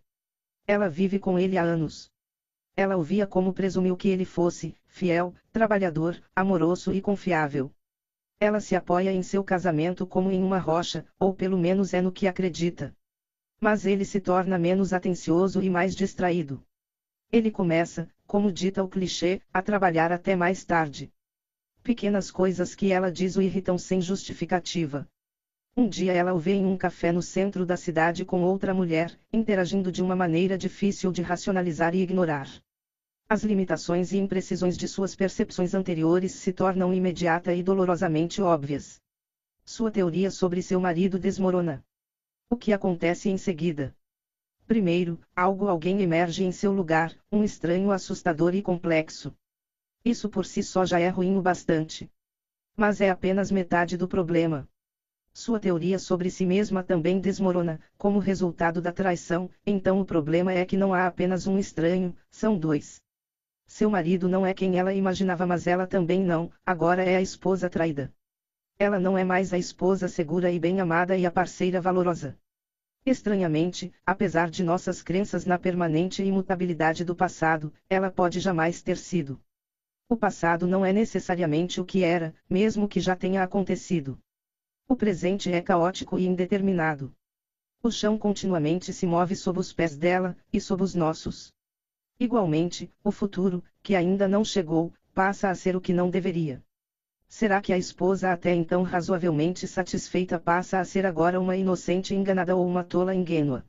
Ela 0.66 0.88
vive 0.88 1.20
com 1.20 1.38
ele 1.38 1.58
há 1.58 1.64
anos. 1.64 2.10
Ela 2.82 2.98
o 2.98 3.04
via 3.04 3.28
como 3.28 3.54
presumiu 3.54 3.96
que 3.96 4.08
ele 4.08 4.26
fosse, 4.26 4.76
fiel, 4.88 5.36
trabalhador, 5.52 6.20
amoroso 6.36 6.92
e 6.92 7.00
confiável. 7.00 7.72
Ela 8.40 8.60
se 8.60 8.76
apoia 8.76 9.12
em 9.12 9.22
seu 9.22 9.44
casamento 9.44 10.04
como 10.08 10.32
em 10.32 10.42
uma 10.42 10.58
rocha, 10.58 11.06
ou 11.20 11.32
pelo 11.32 11.60
menos 11.60 11.94
é 11.94 12.02
no 12.02 12.12
que 12.12 12.26
acredita. 12.26 12.92
Mas 13.60 13.86
ele 13.86 14.04
se 14.04 14.20
torna 14.20 14.58
menos 14.58 14.94
atencioso 14.94 15.62
e 15.62 15.70
mais 15.70 15.96
distraído. 15.96 16.60
Ele 17.32 17.52
começa, 17.52 18.10
como 18.26 18.52
dita 18.52 18.84
o 18.84 18.88
clichê, 18.88 19.40
a 19.54 19.62
trabalhar 19.62 20.12
até 20.12 20.36
mais 20.36 20.66
tarde. 20.66 21.12
Pequenas 21.84 22.32
coisas 22.32 22.74
que 22.74 22.92
ela 22.92 23.12
diz 23.12 23.36
o 23.36 23.44
irritam 23.44 23.78
sem 23.78 24.02
justificativa. 24.02 25.08
Um 25.78 25.88
dia 25.88 26.14
ela 26.14 26.34
o 26.34 26.40
vê 26.40 26.54
em 26.56 26.66
um 26.66 26.76
café 26.76 27.12
no 27.12 27.22
centro 27.22 27.64
da 27.64 27.78
cidade 27.78 28.26
com 28.26 28.42
outra 28.42 28.74
mulher, 28.74 29.16
interagindo 29.32 29.92
de 29.92 30.02
uma 30.02 30.16
maneira 30.16 30.58
difícil 30.58 31.12
de 31.12 31.22
racionalizar 31.22 31.94
e 31.94 32.02
ignorar. 32.02 32.50
As 33.34 33.46
limitações 33.46 34.12
e 34.12 34.18
imprecisões 34.18 34.76
de 34.76 34.90
suas 34.90 35.16
percepções 35.16 35.74
anteriores 35.74 36.34
se 36.34 36.52
tornam 36.52 36.94
imediata 36.94 37.54
e 37.54 37.64
dolorosamente 37.64 38.42
óbvias. 38.42 39.00
Sua 39.64 39.90
teoria 39.90 40.30
sobre 40.30 40.62
seu 40.62 40.82
marido 40.82 41.18
desmorona. 41.18 41.82
O 42.50 42.58
que 42.58 42.74
acontece 42.74 43.30
em 43.30 43.38
seguida? 43.38 43.96
Primeiro, 44.68 45.18
algo 45.34 45.70
alguém 45.70 46.02
emerge 46.02 46.44
em 46.44 46.52
seu 46.52 46.74
lugar, 46.74 47.18
um 47.32 47.42
estranho 47.42 47.90
assustador 47.90 48.54
e 48.54 48.62
complexo. 48.62 49.34
Isso 50.04 50.28
por 50.28 50.46
si 50.46 50.62
só 50.62 50.84
já 50.84 51.00
é 51.00 51.08
ruim 51.08 51.38
o 51.38 51.42
bastante. 51.42 52.12
Mas 52.76 53.00
é 53.00 53.10
apenas 53.10 53.50
metade 53.50 53.96
do 53.96 54.10
problema. 54.10 54.68
Sua 55.34 55.58
teoria 55.58 55.98
sobre 55.98 56.30
si 56.30 56.46
mesma 56.46 56.84
também 56.84 57.18
desmorona, 57.18 57.80
como 57.98 58.20
resultado 58.20 58.82
da 58.82 58.92
traição, 58.92 59.50
então 59.66 60.02
o 60.02 60.06
problema 60.06 60.52
é 60.52 60.66
que 60.66 60.76
não 60.76 60.94
há 60.94 61.08
apenas 61.08 61.48
um 61.48 61.58
estranho, 61.58 62.14
são 62.30 62.58
dois. 62.58 63.00
Seu 63.68 63.90
marido 63.90 64.28
não 64.28 64.46
é 64.46 64.54
quem 64.54 64.78
ela 64.78 64.94
imaginava, 64.94 65.46
mas 65.48 65.68
ela 65.68 65.88
também 65.88 66.24
não, 66.24 66.52
agora 66.66 67.04
é 67.04 67.16
a 67.16 67.22
esposa 67.22 67.70
traída. 67.70 68.14
Ela 68.78 69.00
não 69.00 69.18
é 69.18 69.24
mais 69.24 69.54
a 69.54 69.58
esposa 69.58 70.08
segura 70.08 70.52
e 70.52 70.60
bem 70.60 70.80
amada 70.80 71.18
e 71.18 71.26
a 71.26 71.32
parceira 71.32 71.80
valorosa. 71.80 72.38
Estranhamente, 73.06 73.92
apesar 74.06 74.50
de 74.50 74.64
nossas 74.64 75.02
crenças 75.02 75.46
na 75.46 75.58
permanente 75.58 76.24
imutabilidade 76.24 77.04
do 77.04 77.16
passado, 77.16 77.74
ela 77.90 78.12
pode 78.12 78.40
jamais 78.40 78.82
ter 78.82 78.98
sido. 78.98 79.42
O 80.08 80.16
passado 80.16 80.68
não 80.68 80.86
é 80.86 80.92
necessariamente 80.92 81.80
o 81.80 81.86
que 81.86 82.04
era, 82.04 82.36
mesmo 82.50 82.88
que 82.88 83.00
já 83.00 83.16
tenha 83.16 83.42
acontecido. 83.42 84.20
O 84.88 84.96
presente 84.96 85.52
é 85.52 85.62
caótico 85.62 86.20
e 86.20 86.28
indeterminado. 86.28 87.16
O 87.82 87.90
chão 87.90 88.18
continuamente 88.18 88.94
se 88.94 89.08
move 89.08 89.36
sob 89.36 89.58
os 89.58 89.74
pés 89.74 89.98
dela, 89.98 90.38
e 90.52 90.60
sob 90.60 90.84
os 90.84 90.94
nossos. 90.94 91.52
Igualmente, 92.22 92.88
o 93.04 93.12
futuro, 93.12 93.64
que 93.82 93.96
ainda 93.96 94.28
não 94.28 94.46
chegou, 94.46 94.94
passa 95.12 95.50
a 95.50 95.56
ser 95.56 95.76
o 95.76 95.82
que 95.82 95.92
não 95.92 96.08
deveria. 96.08 96.64
Será 97.28 97.60
que 97.60 97.74
a 97.74 97.78
esposa 97.80 98.32
até 98.32 98.54
então 98.54 98.84
razoavelmente 98.84 99.68
satisfeita 99.68 100.40
passa 100.40 100.80
a 100.80 100.86
ser 100.86 101.04
agora 101.04 101.42
uma 101.42 101.58
inocente 101.58 102.14
enganada 102.14 102.56
ou 102.56 102.68
uma 102.68 102.84
tola 102.84 103.16
ingênua? 103.16 103.66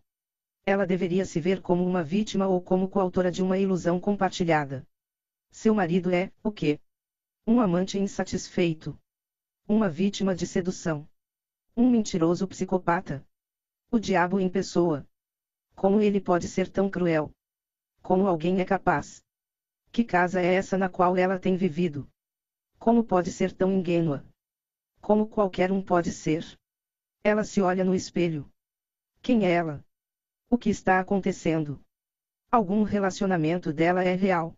Ela 0.66 0.87
deveria 0.87 1.24
se 1.24 1.41
ver 1.41 1.62
como 1.62 1.83
uma 1.83 2.05
vítima 2.05 2.47
ou 2.47 2.61
como 2.61 2.91
coautora 2.91 3.31
de 3.31 3.43
uma 3.43 3.57
ilusão 3.57 3.99
compartilhada. 3.99 4.87
Seu 5.51 5.73
marido 5.73 6.11
é, 6.11 6.31
o 6.43 6.53
quê? 6.53 6.79
Um 7.47 7.59
amante 7.59 7.99
insatisfeito. 7.99 9.01
Uma 9.66 9.89
vítima 9.89 10.35
de 10.35 10.47
sedução. 10.47 11.09
Um 11.74 11.89
mentiroso 11.89 12.47
psicopata. 12.47 13.27
O 13.91 13.99
diabo 13.99 14.39
em 14.39 14.51
pessoa. 14.51 15.07
Como 15.74 16.03
ele 16.03 16.20
pode 16.20 16.49
ser 16.49 16.69
tão 16.69 16.91
cruel? 16.91 17.33
Como 18.03 18.27
alguém 18.27 18.61
é 18.61 18.65
capaz? 18.65 19.23
Que 19.93 20.03
casa 20.03 20.41
é 20.41 20.55
essa 20.55 20.77
na 20.77 20.89
qual 20.89 21.16
ela 21.16 21.39
tem 21.39 21.57
vivido? 21.57 22.09
Como 22.79 23.05
pode 23.05 23.31
ser 23.31 23.53
tão 23.53 23.73
ingênua? 23.73 24.27
Como 25.01 25.29
qualquer 25.29 25.70
um 25.70 25.81
pode 25.81 26.11
ser? 26.11 26.45
Ela 27.23 27.45
se 27.45 27.62
olha 27.62 27.85
no 27.85 27.95
espelho. 27.95 28.51
Quem 29.23 29.47
é 29.47 29.53
ela? 29.53 29.85
O 30.51 30.59
que 30.59 30.69
está 30.69 30.99
acontecendo? 30.99 31.81
Algum 32.51 32.83
relacionamento 32.83 33.73
dela 33.73 34.03
é 34.03 34.15
real? 34.15 34.57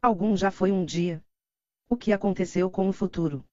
Algum 0.00 0.34
já 0.34 0.50
foi 0.50 0.72
um 0.72 0.84
dia? 0.84 1.22
O 1.88 1.96
que 1.96 2.12
aconteceu 2.12 2.70
com 2.70 2.88
o 2.88 2.92
futuro? 2.92 3.44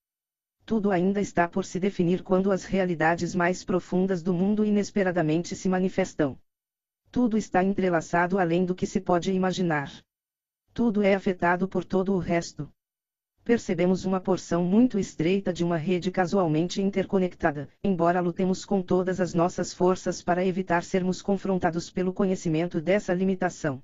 Tudo 0.66 0.90
ainda 0.90 1.20
está 1.20 1.48
por 1.48 1.66
se 1.66 1.80
definir 1.80 2.24
quando 2.24 2.52
as 2.52 2.64
realidades 2.64 3.36
mais 3.36 3.64
profundas 3.64 4.24
do 4.24 4.34
mundo 4.34 4.64
inesperadamente 4.64 5.56
se 5.56 5.68
manifestam. 5.68 6.40
Tudo 7.12 7.38
está 7.38 7.64
entrelaçado 7.64 8.38
além 8.38 8.66
do 8.66 8.76
que 8.76 8.86
se 8.86 9.02
pode 9.02 9.32
imaginar. 9.32 9.92
Tudo 10.74 11.02
é 11.02 11.16
afetado 11.16 11.68
por 11.68 11.84
todo 11.84 12.14
o 12.14 12.20
resto. 12.20 12.70
Percebemos 13.44 14.04
uma 14.04 14.20
porção 14.20 14.64
muito 14.64 15.00
estreita 15.00 15.54
de 15.54 15.64
uma 15.64 15.78
rede 15.78 16.12
casualmente 16.12 16.82
interconectada, 16.82 17.70
embora 17.82 18.20
lutemos 18.20 18.66
com 18.66 18.82
todas 18.82 19.22
as 19.22 19.34
nossas 19.34 19.74
forças 19.74 20.22
para 20.22 20.46
evitar 20.46 20.84
sermos 20.84 21.22
confrontados 21.22 21.90
pelo 21.90 22.14
conhecimento 22.14 22.82
dessa 22.82 23.14
limitação. 23.14 23.82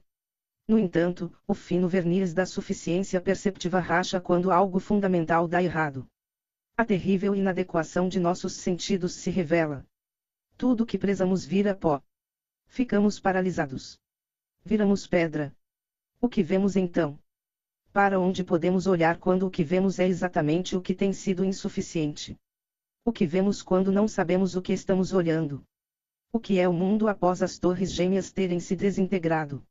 No 0.67 0.77
entanto, 0.77 1.31
o 1.47 1.53
fino 1.53 1.87
verniz 1.87 2.33
da 2.33 2.45
suficiência 2.45 3.21
perceptiva 3.21 3.79
racha 3.79 4.19
quando 4.19 4.51
algo 4.51 4.79
fundamental 4.79 5.47
dá 5.47 5.63
errado. 5.63 6.05
A 6.75 6.83
terrível 6.83 7.33
inadequação 7.33 8.09
de 8.09 8.19
nossos 8.19 8.53
sentidos 8.53 9.13
se 9.13 9.29
revela. 9.29 9.85
Tudo 10.57 10.85
que 10.85 10.97
prezamos 10.97 11.45
vira 11.45 11.73
pó. 11.73 12.01
Ficamos 12.73 13.19
paralisados. 13.19 13.99
Viramos 14.65 15.05
pedra. 15.05 15.55
O 16.19 16.27
que 16.27 16.41
vemos 16.41 16.75
então? 16.75 17.19
Para 17.91 18.19
onde 18.19 18.43
podemos 18.43 18.87
olhar 18.87 19.19
quando 19.19 19.45
o 19.45 19.51
que 19.51 19.63
vemos 19.63 19.99
é 19.99 20.07
exatamente 20.07 20.75
o 20.75 20.81
que 20.81 20.95
tem 20.95 21.13
sido 21.13 21.45
insuficiente? 21.45 22.35
O 23.05 23.13
que 23.13 23.27
vemos 23.27 23.61
quando 23.61 23.91
não 23.91 24.07
sabemos 24.07 24.55
o 24.55 24.61
que 24.63 24.73
estamos 24.73 25.13
olhando? 25.13 25.63
O 26.31 26.39
que 26.39 26.57
é 26.57 26.67
o 26.67 26.73
mundo 26.73 27.07
após 27.07 27.43
as 27.43 27.59
torres 27.59 27.91
gêmeas 27.91 28.31
terem 28.31 28.59
se 28.59 28.75
desintegrado? 28.75 29.63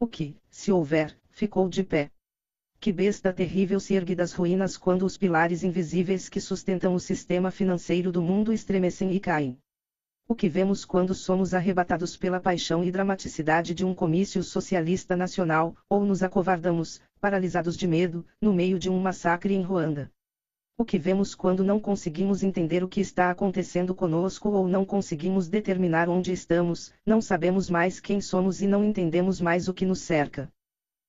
O 0.00 0.06
que, 0.06 0.34
se 0.48 0.72
houver, 0.72 1.14
ficou 1.28 1.68
de 1.68 1.84
pé? 1.84 2.10
Que 2.80 2.90
besta 2.90 3.34
terrível 3.34 3.78
se 3.78 3.92
ergue 3.92 4.14
das 4.14 4.32
ruínas 4.32 4.78
quando 4.78 5.04
os 5.04 5.18
pilares 5.18 5.62
invisíveis 5.62 6.30
que 6.30 6.40
sustentam 6.40 6.94
o 6.94 7.00
sistema 7.00 7.50
financeiro 7.50 8.10
do 8.10 8.22
mundo 8.22 8.50
estremecem 8.50 9.12
e 9.12 9.20
caem 9.20 9.60
o 10.30 10.34
que 10.36 10.48
vemos 10.48 10.84
quando 10.84 11.12
somos 11.12 11.52
arrebatados 11.54 12.16
pela 12.16 12.38
paixão 12.38 12.84
e 12.84 12.92
dramaticidade 12.92 13.74
de 13.74 13.84
um 13.84 13.92
comício 13.92 14.44
socialista 14.44 15.16
nacional, 15.16 15.74
ou 15.88 16.04
nos 16.04 16.22
acovardamos, 16.22 17.02
paralisados 17.20 17.76
de 17.76 17.88
medo, 17.88 18.24
no 18.40 18.52
meio 18.52 18.78
de 18.78 18.88
um 18.88 19.00
massacre 19.00 19.52
em 19.52 19.60
Ruanda. 19.60 20.08
O 20.78 20.84
que 20.84 21.00
vemos 21.00 21.34
quando 21.34 21.64
não 21.64 21.80
conseguimos 21.80 22.44
entender 22.44 22.84
o 22.84 22.88
que 22.88 23.00
está 23.00 23.28
acontecendo 23.28 23.92
conosco 23.92 24.50
ou 24.50 24.68
não 24.68 24.84
conseguimos 24.84 25.48
determinar 25.48 26.08
onde 26.08 26.30
estamos, 26.30 26.92
não 27.04 27.20
sabemos 27.20 27.68
mais 27.68 27.98
quem 27.98 28.20
somos 28.20 28.62
e 28.62 28.68
não 28.68 28.84
entendemos 28.84 29.40
mais 29.40 29.66
o 29.66 29.74
que 29.74 29.84
nos 29.84 29.98
cerca. 29.98 30.48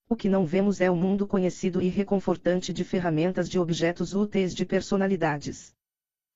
O 0.09 0.15
que 0.15 0.29
não 0.29 0.47
vemos 0.47 0.81
é 0.81 0.89
o 0.89 0.95
mundo 0.95 1.27
conhecido 1.27 1.79
e 1.79 1.89
reconfortante 1.89 2.73
de 2.73 2.83
ferramentas 2.83 3.47
de 3.47 3.59
objetos 3.59 4.15
úteis 4.15 4.55
de 4.55 4.65
personalidades. 4.65 5.75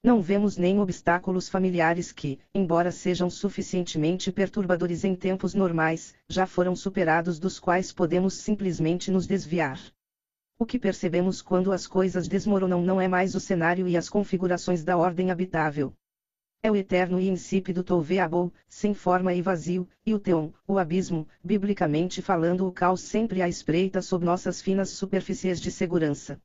Não 0.03 0.21
vemos 0.21 0.55
nem 0.55 0.79
obstáculos 0.79 1.49
familiares 1.49 2.11
que, 2.11 2.39
embora 2.53 2.91
sejam 2.91 3.29
suficientemente 3.29 4.31
perturbadores 4.31 5.03
em 5.03 5.15
tempos 5.15 5.53
normais, 5.53 6.13
já 6.29 6.45
foram 6.45 6.75
superados 6.75 7.39
dos 7.39 7.59
quais 7.59 7.91
podemos 7.91 8.35
simplesmente 8.35 9.09
nos 9.09 9.25
desviar. 9.25 9.79
O 10.57 10.65
que 10.65 10.79
percebemos 10.79 11.41
quando 11.41 11.71
as 11.71 11.85
coisas 11.85 12.27
desmoronam 12.27 12.81
não 12.81 13.01
é 13.01 13.07
mais 13.07 13.35
o 13.35 13.39
cenário 13.39 13.87
e 13.87 13.97
as 13.97 14.07
configurações 14.07 14.83
da 14.83 14.95
ordem 14.95 15.31
habitável. 15.31 15.93
É 16.63 16.71
o 16.71 16.75
eterno 16.75 17.19
e 17.19 17.27
insípido 17.27 17.83
Toveabou, 17.83 18.53
sem 18.67 18.93
forma 18.93 19.33
e 19.33 19.41
vazio, 19.41 19.87
e 20.05 20.13
o 20.13 20.19
Teon, 20.19 20.51
o 20.67 20.79
abismo, 20.79 21.27
biblicamente 21.43 22.21
falando 22.21 22.65
o 22.65 22.71
caos 22.71 23.01
sempre 23.01 23.41
à 23.41 23.49
espreita 23.49 24.01
sob 24.01 24.25
nossas 24.25 24.61
finas 24.61 24.89
superfícies 24.89 25.59
de 25.59 25.69
segurança. 25.69 26.41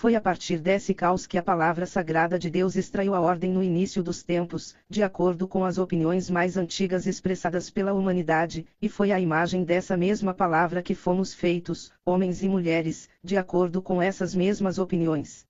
Foi 0.00 0.14
a 0.14 0.20
partir 0.20 0.60
desse 0.60 0.94
caos 0.94 1.26
que 1.26 1.36
a 1.36 1.42
palavra 1.42 1.84
sagrada 1.84 2.38
de 2.38 2.48
Deus 2.48 2.76
extraiu 2.76 3.16
a 3.16 3.20
ordem 3.20 3.50
no 3.50 3.64
início 3.64 4.00
dos 4.00 4.22
tempos, 4.22 4.76
de 4.88 5.02
acordo 5.02 5.48
com 5.48 5.64
as 5.64 5.76
opiniões 5.76 6.30
mais 6.30 6.56
antigas 6.56 7.04
expressadas 7.04 7.68
pela 7.68 7.92
humanidade, 7.92 8.64
e 8.80 8.88
foi 8.88 9.10
a 9.10 9.18
imagem 9.18 9.64
dessa 9.64 9.96
mesma 9.96 10.32
palavra 10.32 10.84
que 10.84 10.94
fomos 10.94 11.34
feitos, 11.34 11.90
homens 12.06 12.44
e 12.44 12.48
mulheres, 12.48 13.08
de 13.24 13.36
acordo 13.36 13.82
com 13.82 14.00
essas 14.00 14.36
mesmas 14.36 14.78
opiniões. 14.78 15.44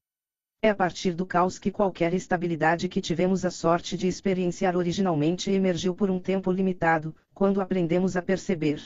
É 0.62 0.70
a 0.70 0.74
partir 0.74 1.12
do 1.12 1.26
caos 1.26 1.58
que 1.58 1.70
qualquer 1.70 2.14
estabilidade 2.14 2.88
que 2.88 3.02
tivemos 3.02 3.44
a 3.44 3.50
sorte 3.50 3.98
de 3.98 4.08
experienciar 4.08 4.74
originalmente 4.78 5.50
emergiu 5.50 5.94
por 5.94 6.10
um 6.10 6.18
tempo 6.18 6.50
limitado, 6.50 7.14
quando 7.34 7.60
aprendemos 7.60 8.16
a 8.16 8.22
perceber. 8.22 8.80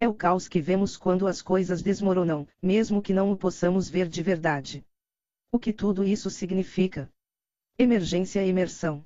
É 0.00 0.06
o 0.06 0.14
caos 0.14 0.46
que 0.46 0.60
vemos 0.60 0.96
quando 0.96 1.26
as 1.26 1.42
coisas 1.42 1.82
desmoronam, 1.82 2.46
mesmo 2.62 3.02
que 3.02 3.12
não 3.12 3.32
o 3.32 3.36
possamos 3.36 3.88
ver 3.88 4.08
de 4.08 4.22
verdade. 4.22 4.86
O 5.50 5.58
que 5.58 5.72
tudo 5.72 6.04
isso 6.04 6.30
significa? 6.30 7.10
Emergência 7.76 8.44
e 8.44 8.48
imersão. 8.48 9.04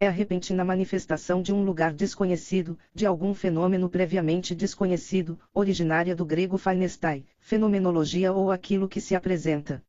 É 0.00 0.08
a 0.08 0.10
repentina 0.10 0.64
manifestação 0.64 1.42
de 1.42 1.52
um 1.52 1.62
lugar 1.62 1.92
desconhecido, 1.92 2.78
de 2.94 3.04
algum 3.04 3.34
fenômeno 3.34 3.88
previamente 3.88 4.54
desconhecido, 4.54 5.38
originária 5.52 6.14
do 6.14 6.24
grego 6.24 6.56
phainestai, 6.56 7.26
fenomenologia 7.38 8.32
ou 8.32 8.50
aquilo 8.50 8.88
que 8.88 9.02
se 9.02 9.14
apresenta. 9.14 9.84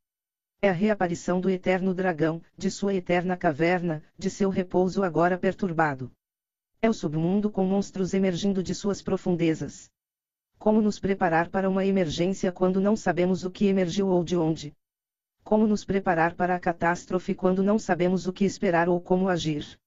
É 0.61 0.67
a 0.67 0.73
reaparição 0.73 1.39
do 1.39 1.49
eterno 1.49 1.93
dragão, 1.93 2.41
de 2.57 2.69
sua 2.69 2.93
eterna 2.93 3.37
caverna, 3.37 4.03
de 4.17 4.29
seu 4.29 4.49
repouso 4.49 5.01
agora 5.01 5.37
perturbado. 5.37 6.11
É 6.81 6.89
o 6.89 6.93
submundo 6.93 7.49
com 7.49 7.63
monstros 7.63 8.13
emergindo 8.13 8.61
de 8.61 8.75
suas 8.75 9.01
profundezas. 9.01 9.89
Como 10.57 10.81
nos 10.81 10.99
preparar 10.99 11.49
para 11.49 11.69
uma 11.69 11.85
emergência 11.85 12.51
quando 12.51 12.81
não 12.81 12.95
sabemos 12.95 13.43
o 13.43 13.51
que 13.51 13.65
emergiu 13.65 14.07
ou 14.07 14.23
de 14.23 14.35
onde? 14.35 14.75
Como 15.43 15.67
nos 15.67 15.85
preparar 15.85 16.35
para 16.35 16.55
a 16.55 16.59
catástrofe 16.59 17.33
quando 17.33 17.63
não 17.63 17.77
sabemos 17.77 18.27
o 18.27 18.33
que 18.33 18.45
esperar 18.45 18.89
ou 18.89 18.99
como 18.99 19.29
agir? 19.29 19.77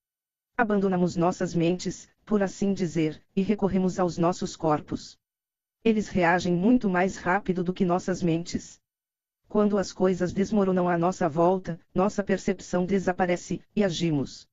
Abandonamos 0.56 1.14
nossas 1.14 1.54
mentes, 1.54 2.08
por 2.24 2.42
assim 2.42 2.72
dizer, 2.72 3.22
e 3.34 3.42
recorremos 3.42 3.98
aos 3.98 4.18
nossos 4.18 4.56
corpos. 4.56 5.18
Eles 5.84 6.08
reagem 6.08 6.52
muito 6.54 6.88
mais 6.88 7.16
rápido 7.16 7.62
do 7.62 7.72
que 7.72 7.84
nossas 7.84 8.22
mentes. 8.22 8.80
Quando 9.48 9.78
as 9.78 9.92
coisas 9.92 10.32
desmoronam 10.32 10.88
à 10.88 10.98
nossa 10.98 11.28
volta, 11.28 11.78
nossa 11.94 12.24
percepção 12.24 12.84
desaparece, 12.84 13.60
e 13.74 13.84
agimos. 13.84 14.47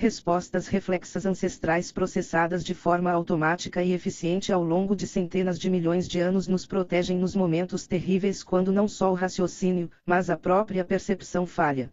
Respostas 0.00 0.68
reflexas 0.68 1.26
ancestrais 1.26 1.90
processadas 1.90 2.62
de 2.62 2.72
forma 2.72 3.10
automática 3.10 3.82
e 3.82 3.92
eficiente 3.92 4.52
ao 4.52 4.62
longo 4.62 4.94
de 4.94 5.08
centenas 5.08 5.58
de 5.58 5.68
milhões 5.68 6.06
de 6.06 6.20
anos 6.20 6.46
nos 6.46 6.64
protegem 6.64 7.18
nos 7.18 7.34
momentos 7.34 7.84
terríveis 7.84 8.44
quando 8.44 8.70
não 8.70 8.86
só 8.86 9.10
o 9.10 9.14
raciocínio, 9.14 9.90
mas 10.06 10.30
a 10.30 10.36
própria 10.36 10.84
percepção 10.84 11.44
falha. 11.44 11.92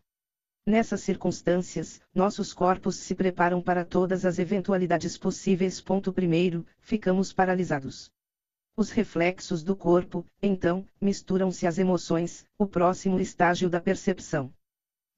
Nessas 0.68 1.02
circunstâncias, 1.02 2.00
nossos 2.14 2.54
corpos 2.54 2.96
se 2.96 3.16
preparam 3.16 3.60
para 3.60 3.84
todas 3.84 4.24
as 4.24 4.38
eventualidades 4.38 5.18
possíveis. 5.18 5.82
Ponto 5.82 6.14
primeiro, 6.14 6.64
ficamos 6.78 7.34
paralisados. 7.34 8.12
Os 8.78 8.92
reflexos 8.92 9.64
do 9.64 9.76
corpo, 9.76 10.24
então, 10.40 10.86
misturam-se 11.02 11.66
às 11.66 11.80
emoções, 11.80 12.46
o 12.56 12.68
próximo 12.68 13.20
estágio 13.20 13.68
da 13.68 13.82
percepção. 13.82 14.54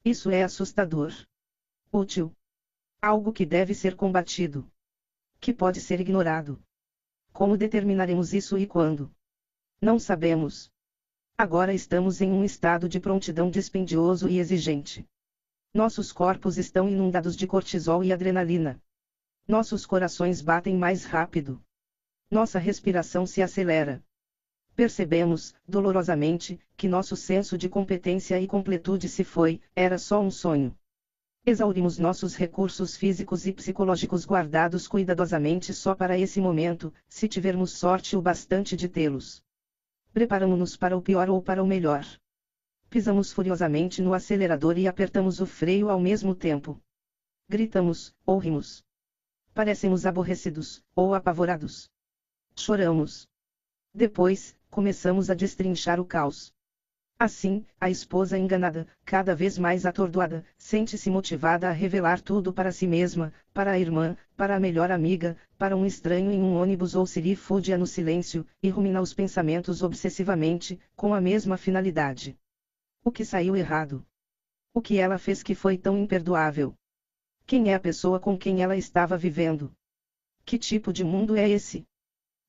Isso 0.05 0.31
é 0.31 0.41
assustador. 0.41 1.11
Útil, 1.91 2.31
Algo 3.01 3.31
que 3.31 3.45
deve 3.45 3.75
ser 3.75 3.95
combatido. 3.95 4.69
Que 5.39 5.53
pode 5.53 5.79
ser 5.79 6.01
ignorado. 6.01 6.59
Como 7.31 7.55
determinaremos 7.55 8.33
isso 8.33 8.57
e 8.57 8.65
quando? 8.65 9.13
Não 9.79 9.99
sabemos. 9.99 10.71
Agora 11.37 11.71
estamos 11.75 12.21
em 12.21 12.31
um 12.31 12.43
estado 12.43 12.89
de 12.89 12.99
prontidão 12.99 13.51
dispendioso 13.51 14.27
e 14.27 14.39
exigente. 14.39 15.07
Nossos 15.71 16.11
corpos 16.11 16.57
estão 16.57 16.89
inundados 16.89 17.35
de 17.35 17.45
cortisol 17.45 18.03
e 18.03 18.11
adrenalina. 18.11 18.81
Nossos 19.47 19.85
corações 19.85 20.41
batem 20.41 20.75
mais 20.75 21.05
rápido. 21.05 21.63
Nossa 22.31 22.57
respiração 22.57 23.27
se 23.27 23.43
acelera. 23.43 24.03
Percebemos, 24.75 25.53
dolorosamente, 25.67 26.59
que 26.75 26.87
nosso 26.87 27.15
senso 27.15 27.59
de 27.59 27.69
competência 27.69 28.41
e 28.41 28.47
completude 28.47 29.07
se 29.07 29.23
foi, 29.23 29.61
era 29.75 29.99
só 29.99 30.19
um 30.19 30.31
sonho. 30.31 30.75
Exaurimos 31.49 31.97
nossos 31.97 32.35
recursos 32.35 32.97
físicos 32.97 33.47
e 33.47 33.53
psicológicos 33.53 34.25
guardados 34.25 34.85
cuidadosamente 34.85 35.73
só 35.73 35.95
para 35.95 36.17
esse 36.19 36.41
momento, 36.41 36.93
se 37.07 37.25
tivermos 37.25 37.71
sorte 37.71 38.17
o 38.17 38.21
bastante 38.21 38.75
de 38.75 38.89
tê-los. 38.89 39.41
Preparamos-nos 40.11 40.75
para 40.75 40.97
o 40.97 41.01
pior 41.01 41.29
ou 41.29 41.41
para 41.41 41.63
o 41.63 41.65
melhor. 41.65 42.03
Pisamos 42.89 43.31
furiosamente 43.31 44.01
no 44.01 44.13
acelerador 44.13 44.77
e 44.77 44.89
apertamos 44.89 45.39
o 45.39 45.45
freio 45.45 45.89
ao 45.89 46.01
mesmo 46.01 46.35
tempo. 46.35 46.81
Gritamos, 47.47 48.13
ou 48.25 48.37
rimos. 48.39 48.83
Parecemos 49.53 50.05
aborrecidos, 50.05 50.83
ou 50.93 51.15
apavorados. 51.15 51.89
Choramos. 52.57 53.25
Depois, 53.93 54.53
começamos 54.69 55.29
a 55.29 55.33
destrinchar 55.33 55.97
o 55.97 56.05
caos. 56.05 56.53
Assim, 57.19 57.65
a 57.81 57.89
esposa 57.89 58.37
enganada, 58.37 58.87
cada 59.03 59.35
vez 59.35 59.57
mais 59.57 59.87
atordoada, 59.87 60.45
sente-se 60.55 61.09
motivada 61.09 61.67
a 61.67 61.71
revelar 61.71 62.21
tudo 62.21 62.53
para 62.53 62.71
si 62.71 62.85
mesma, 62.85 63.33
para 63.51 63.71
a 63.71 63.79
irmã, 63.79 64.15
para 64.35 64.55
a 64.55 64.59
melhor 64.59 64.91
amiga, 64.91 65.35
para 65.57 65.75
um 65.75 65.83
estranho 65.83 66.31
em 66.31 66.39
um 66.39 66.55
ônibus 66.55 66.93
ou 66.93 67.07
se 67.07 67.35
fúdia 67.35 67.75
no 67.75 67.87
silêncio, 67.87 68.45
e 68.61 68.69
rumina 68.69 69.01
os 69.01 69.15
pensamentos 69.15 69.81
obsessivamente, 69.81 70.79
com 70.95 71.11
a 71.11 71.19
mesma 71.19 71.57
finalidade. 71.57 72.37
O 73.03 73.11
que 73.11 73.25
saiu 73.25 73.55
errado? 73.55 74.05
O 74.71 74.79
que 74.79 74.99
ela 74.99 75.17
fez 75.17 75.41
que 75.41 75.55
foi 75.55 75.75
tão 75.75 75.97
imperdoável? 75.97 76.75
Quem 77.47 77.71
é 77.71 77.73
a 77.73 77.79
pessoa 77.79 78.19
com 78.19 78.37
quem 78.37 78.61
ela 78.61 78.77
estava 78.77 79.17
vivendo? 79.17 79.73
Que 80.45 80.59
tipo 80.59 80.93
de 80.93 81.03
mundo 81.03 81.35
é 81.35 81.49
esse? 81.49 81.83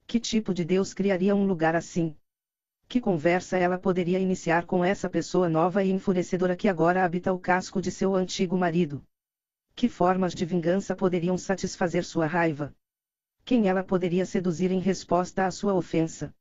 Que 0.07 0.21
tipo 0.21 0.53
de 0.53 0.63
Deus 0.63 0.93
criaria 0.93 1.35
um 1.35 1.47
lugar 1.47 1.75
assim? 1.75 2.15
Que 2.91 3.03
conversa 3.03 3.59
ela 3.59 3.77
poderia 3.77 4.19
iniciar 4.19 4.65
com 4.65 4.83
essa 4.83 5.11
pessoa 5.11 5.47
nova 5.47 5.85
e 5.85 5.91
enfurecedora 5.91 6.57
que 6.57 6.67
agora 6.67 7.05
habita 7.05 7.31
o 7.31 7.39
casco 7.39 7.83
de 7.83 7.91
seu 7.91 8.15
antigo 8.15 8.57
marido? 8.57 9.05
Que 9.77 9.91
formas 9.91 10.35
de 10.35 10.47
vingança 10.47 10.97
poderiam 10.97 11.37
satisfazer 11.37 12.03
sua 12.03 12.25
raiva? 12.25 12.75
Quem 13.45 13.69
ela 13.69 13.85
poderia 13.85 14.25
seduzir 14.25 14.71
em 14.71 14.81
resposta 14.81 15.45
à 15.45 15.51
sua 15.51 15.75
ofensa? 15.75 16.35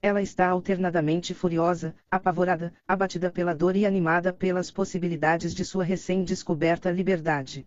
Ela 0.00 0.22
está 0.22 0.46
alternadamente 0.46 1.34
furiosa, 1.34 1.92
apavorada, 2.08 2.72
abatida 2.86 3.28
pela 3.28 3.52
dor 3.52 3.74
e 3.74 3.84
animada 3.84 4.32
pelas 4.32 4.70
possibilidades 4.70 5.52
de 5.52 5.64
sua 5.64 5.82
recém-descoberta 5.82 6.88
liberdade. 6.88 7.66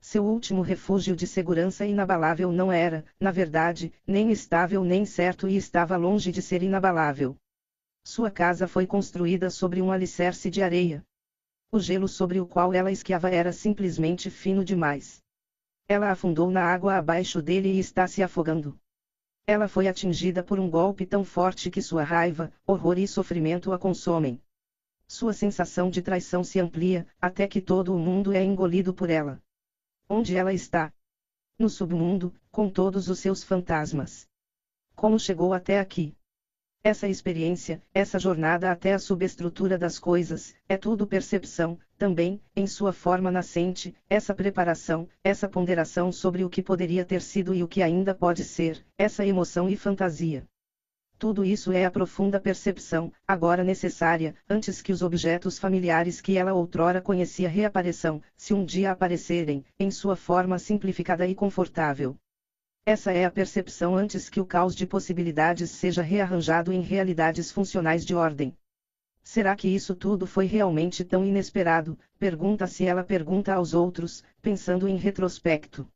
Seu 0.00 0.24
último 0.24 0.62
refúgio 0.62 1.16
de 1.16 1.26
segurança 1.26 1.84
inabalável 1.84 2.52
não 2.52 2.70
era, 2.70 3.04
na 3.18 3.32
verdade, 3.32 3.92
nem 4.06 4.30
estável 4.30 4.84
nem 4.84 5.04
certo 5.04 5.48
e 5.48 5.56
estava 5.56 5.96
longe 5.96 6.30
de 6.30 6.40
ser 6.40 6.62
inabalável. 6.62 7.36
Sua 8.10 8.30
casa 8.30 8.66
foi 8.66 8.86
construída 8.86 9.50
sobre 9.50 9.82
um 9.82 9.92
alicerce 9.92 10.48
de 10.50 10.62
areia. 10.62 11.04
O 11.70 11.78
gelo 11.78 12.08
sobre 12.08 12.40
o 12.40 12.46
qual 12.46 12.72
ela 12.72 12.90
esquiava 12.90 13.28
era 13.28 13.52
simplesmente 13.52 14.30
fino 14.30 14.64
demais. 14.64 15.22
Ela 15.86 16.10
afundou 16.10 16.50
na 16.50 16.62
água 16.62 16.96
abaixo 16.96 17.42
dele 17.42 17.70
e 17.70 17.78
está 17.78 18.08
se 18.08 18.22
afogando. 18.22 18.80
Ela 19.46 19.68
foi 19.68 19.86
atingida 19.86 20.42
por 20.42 20.58
um 20.58 20.70
golpe 20.70 21.04
tão 21.04 21.22
forte 21.22 21.70
que 21.70 21.82
sua 21.82 22.02
raiva, 22.02 22.50
horror 22.66 22.98
e 22.98 23.06
sofrimento 23.06 23.74
a 23.74 23.78
consomem. 23.78 24.40
Sua 25.06 25.34
sensação 25.34 25.90
de 25.90 26.00
traição 26.00 26.42
se 26.42 26.58
amplia, 26.58 27.06
até 27.20 27.46
que 27.46 27.60
todo 27.60 27.94
o 27.94 27.98
mundo 27.98 28.32
é 28.32 28.42
engolido 28.42 28.94
por 28.94 29.10
ela. 29.10 29.38
Onde 30.08 30.34
ela 30.34 30.54
está? 30.54 30.90
No 31.58 31.68
submundo, 31.68 32.34
com 32.50 32.70
todos 32.70 33.10
os 33.10 33.18
seus 33.18 33.44
fantasmas. 33.44 34.26
Como 34.96 35.18
chegou 35.18 35.52
até 35.52 35.78
aqui? 35.78 36.16
Essa 36.84 37.08
experiência, 37.08 37.82
essa 37.92 38.18
jornada 38.18 38.70
até 38.70 38.94
a 38.94 38.98
subestrutura 38.98 39.76
das 39.76 39.98
coisas, 39.98 40.54
é 40.68 40.76
tudo 40.76 41.06
percepção, 41.06 41.78
também, 41.98 42.40
em 42.54 42.66
sua 42.66 42.92
forma 42.92 43.30
nascente, 43.30 43.94
essa 44.08 44.32
preparação, 44.32 45.08
essa 45.22 45.48
ponderação 45.48 46.12
sobre 46.12 46.44
o 46.44 46.48
que 46.48 46.62
poderia 46.62 47.04
ter 47.04 47.20
sido 47.20 47.52
e 47.52 47.62
o 47.62 47.68
que 47.68 47.82
ainda 47.82 48.14
pode 48.14 48.44
ser, 48.44 48.86
essa 48.96 49.26
emoção 49.26 49.68
e 49.68 49.76
fantasia. 49.76 50.46
Tudo 51.18 51.44
isso 51.44 51.72
é 51.72 51.84
a 51.84 51.90
profunda 51.90 52.38
percepção, 52.38 53.12
agora 53.26 53.64
necessária, 53.64 54.36
antes 54.48 54.80
que 54.80 54.92
os 54.92 55.02
objetos 55.02 55.58
familiares 55.58 56.20
que 56.20 56.36
ela 56.36 56.54
outrora 56.54 57.02
conhecia 57.02 57.48
reapareçam, 57.48 58.22
se 58.36 58.54
um 58.54 58.64
dia 58.64 58.92
aparecerem, 58.92 59.64
em 59.80 59.90
sua 59.90 60.14
forma 60.14 60.60
simplificada 60.60 61.26
e 61.26 61.34
confortável. 61.34 62.16
Essa 62.88 63.12
é 63.12 63.26
a 63.26 63.30
percepção 63.30 63.94
antes 63.94 64.30
que 64.30 64.40
o 64.40 64.46
caos 64.46 64.74
de 64.74 64.86
possibilidades 64.86 65.70
seja 65.72 66.00
rearranjado 66.00 66.72
em 66.72 66.80
realidades 66.80 67.52
funcionais 67.52 68.02
de 68.02 68.14
ordem. 68.14 68.56
Será 69.22 69.54
que 69.54 69.68
isso 69.68 69.94
tudo 69.94 70.26
foi 70.26 70.46
realmente 70.46 71.04
tão 71.04 71.22
inesperado? 71.22 71.98
Pergunta-se 72.18 72.86
ela 72.86 73.04
pergunta 73.04 73.52
aos 73.52 73.74
outros, 73.74 74.24
pensando 74.40 74.88
em 74.88 74.96
retrospecto. 74.96 75.86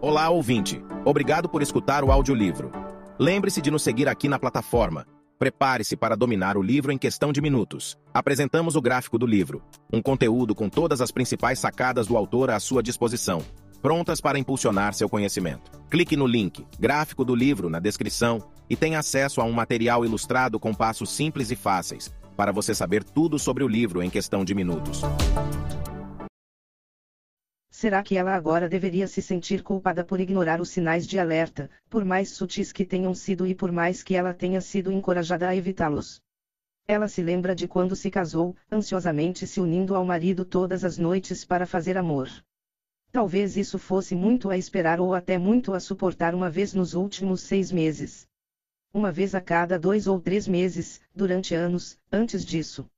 Olá, 0.00 0.28
ouvinte. 0.30 0.82
Obrigado 1.04 1.48
por 1.48 1.62
escutar 1.62 2.02
o 2.02 2.10
audiolivro. 2.10 2.72
Lembre-se 3.20 3.62
de 3.62 3.70
nos 3.70 3.84
seguir 3.84 4.08
aqui 4.08 4.26
na 4.26 4.36
plataforma. 4.36 5.06
Prepare-se 5.38 5.96
para 5.96 6.16
dominar 6.16 6.56
o 6.56 6.62
livro 6.62 6.90
em 6.90 6.98
questão 6.98 7.32
de 7.32 7.40
minutos. 7.40 7.96
Apresentamos 8.12 8.74
o 8.74 8.82
gráfico 8.82 9.16
do 9.16 9.28
livro, 9.28 9.62
um 9.92 10.02
conteúdo 10.02 10.56
com 10.56 10.68
todas 10.68 11.00
as 11.00 11.12
principais 11.12 11.60
sacadas 11.60 12.08
do 12.08 12.16
autor 12.16 12.50
à 12.50 12.58
sua 12.58 12.82
disposição 12.82 13.44
prontas 13.82 14.20
para 14.20 14.38
impulsionar 14.38 14.94
seu 14.94 15.08
conhecimento. 15.08 15.72
Clique 15.90 16.16
no 16.16 16.26
link, 16.26 16.64
gráfico 16.78 17.24
do 17.24 17.34
livro, 17.34 17.68
na 17.68 17.80
descrição 17.80 18.38
e 18.70 18.76
tenha 18.76 19.00
acesso 19.00 19.40
a 19.40 19.44
um 19.44 19.52
material 19.52 20.04
ilustrado 20.04 20.60
com 20.60 20.72
passos 20.72 21.10
simples 21.10 21.50
e 21.50 21.56
fáceis, 21.56 22.14
para 22.36 22.52
você 22.52 22.74
saber 22.74 23.02
tudo 23.02 23.40
sobre 23.40 23.64
o 23.64 23.68
livro 23.68 24.00
em 24.00 24.08
questão 24.08 24.44
de 24.44 24.54
minutos. 24.54 25.02
Será 27.68 28.00
que 28.04 28.16
ela 28.16 28.32
agora 28.32 28.68
deveria 28.68 29.08
se 29.08 29.20
sentir 29.20 29.64
culpada 29.64 30.04
por 30.04 30.20
ignorar 30.20 30.60
os 30.60 30.68
sinais 30.68 31.04
de 31.04 31.18
alerta, 31.18 31.68
por 31.90 32.04
mais 32.04 32.30
sutis 32.30 32.70
que 32.70 32.84
tenham 32.84 33.12
sido 33.12 33.44
e 33.44 33.54
por 33.56 33.72
mais 33.72 34.04
que 34.04 34.14
ela 34.14 34.32
tenha 34.32 34.60
sido 34.60 34.92
encorajada 34.92 35.48
a 35.48 35.56
evitá-los? 35.56 36.20
Ela 36.86 37.08
se 37.08 37.20
lembra 37.20 37.54
de 37.54 37.66
quando 37.66 37.96
se 37.96 38.10
casou, 38.10 38.54
ansiosamente 38.70 39.44
se 39.46 39.60
unindo 39.60 39.96
ao 39.96 40.04
marido 40.04 40.44
todas 40.44 40.84
as 40.84 40.96
noites 40.96 41.44
para 41.44 41.66
fazer 41.66 41.98
amor. 41.98 42.28
Talvez 43.12 43.58
isso 43.58 43.78
fosse 43.78 44.14
muito 44.14 44.48
a 44.48 44.56
esperar 44.56 44.98
ou 44.98 45.12
até 45.12 45.36
muito 45.36 45.74
a 45.74 45.80
suportar 45.80 46.34
uma 46.34 46.48
vez 46.48 46.72
nos 46.72 46.94
últimos 46.94 47.42
seis 47.42 47.70
meses. 47.70 48.26
Uma 48.92 49.12
vez 49.12 49.34
a 49.34 49.40
cada 49.40 49.78
dois 49.78 50.06
ou 50.06 50.18
três 50.18 50.48
meses, 50.48 50.98
durante 51.14 51.54
anos, 51.54 51.98
antes 52.10 52.42
disso. 52.42 52.88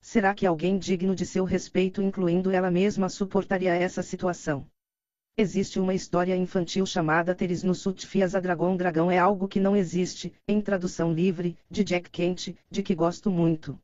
Será 0.00 0.32
que 0.32 0.46
alguém 0.46 0.78
digno 0.78 1.12
de 1.12 1.26
seu 1.26 1.44
respeito, 1.44 2.00
incluindo 2.00 2.52
ela 2.52 2.70
mesma, 2.70 3.08
suportaria 3.08 3.74
essa 3.74 4.00
situação? 4.00 4.64
Existe 5.36 5.80
uma 5.80 5.92
história 5.92 6.36
infantil 6.36 6.86
chamada 6.86 7.34
Teres 7.34 7.64
no 7.64 7.74
Sutfias 7.74 8.36
a 8.36 8.40
Dragão 8.40 8.76
Dragão 8.76 9.10
é 9.10 9.18
algo 9.18 9.48
que 9.48 9.58
não 9.58 9.74
existe, 9.74 10.32
em 10.46 10.60
tradução 10.60 11.12
livre, 11.12 11.58
de 11.68 11.82
Jack 11.82 12.10
Kent, 12.10 12.56
de 12.70 12.80
que 12.80 12.94
gosto 12.94 13.28
muito. 13.28 13.76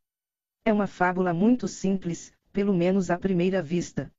É 0.64 0.72
uma 0.72 0.86
fábula 0.86 1.34
muito 1.34 1.66
simples, 1.66 2.32
pelo 2.52 2.72
menos 2.72 3.10
à 3.10 3.18
primeira 3.18 3.60
vista. 3.60 4.12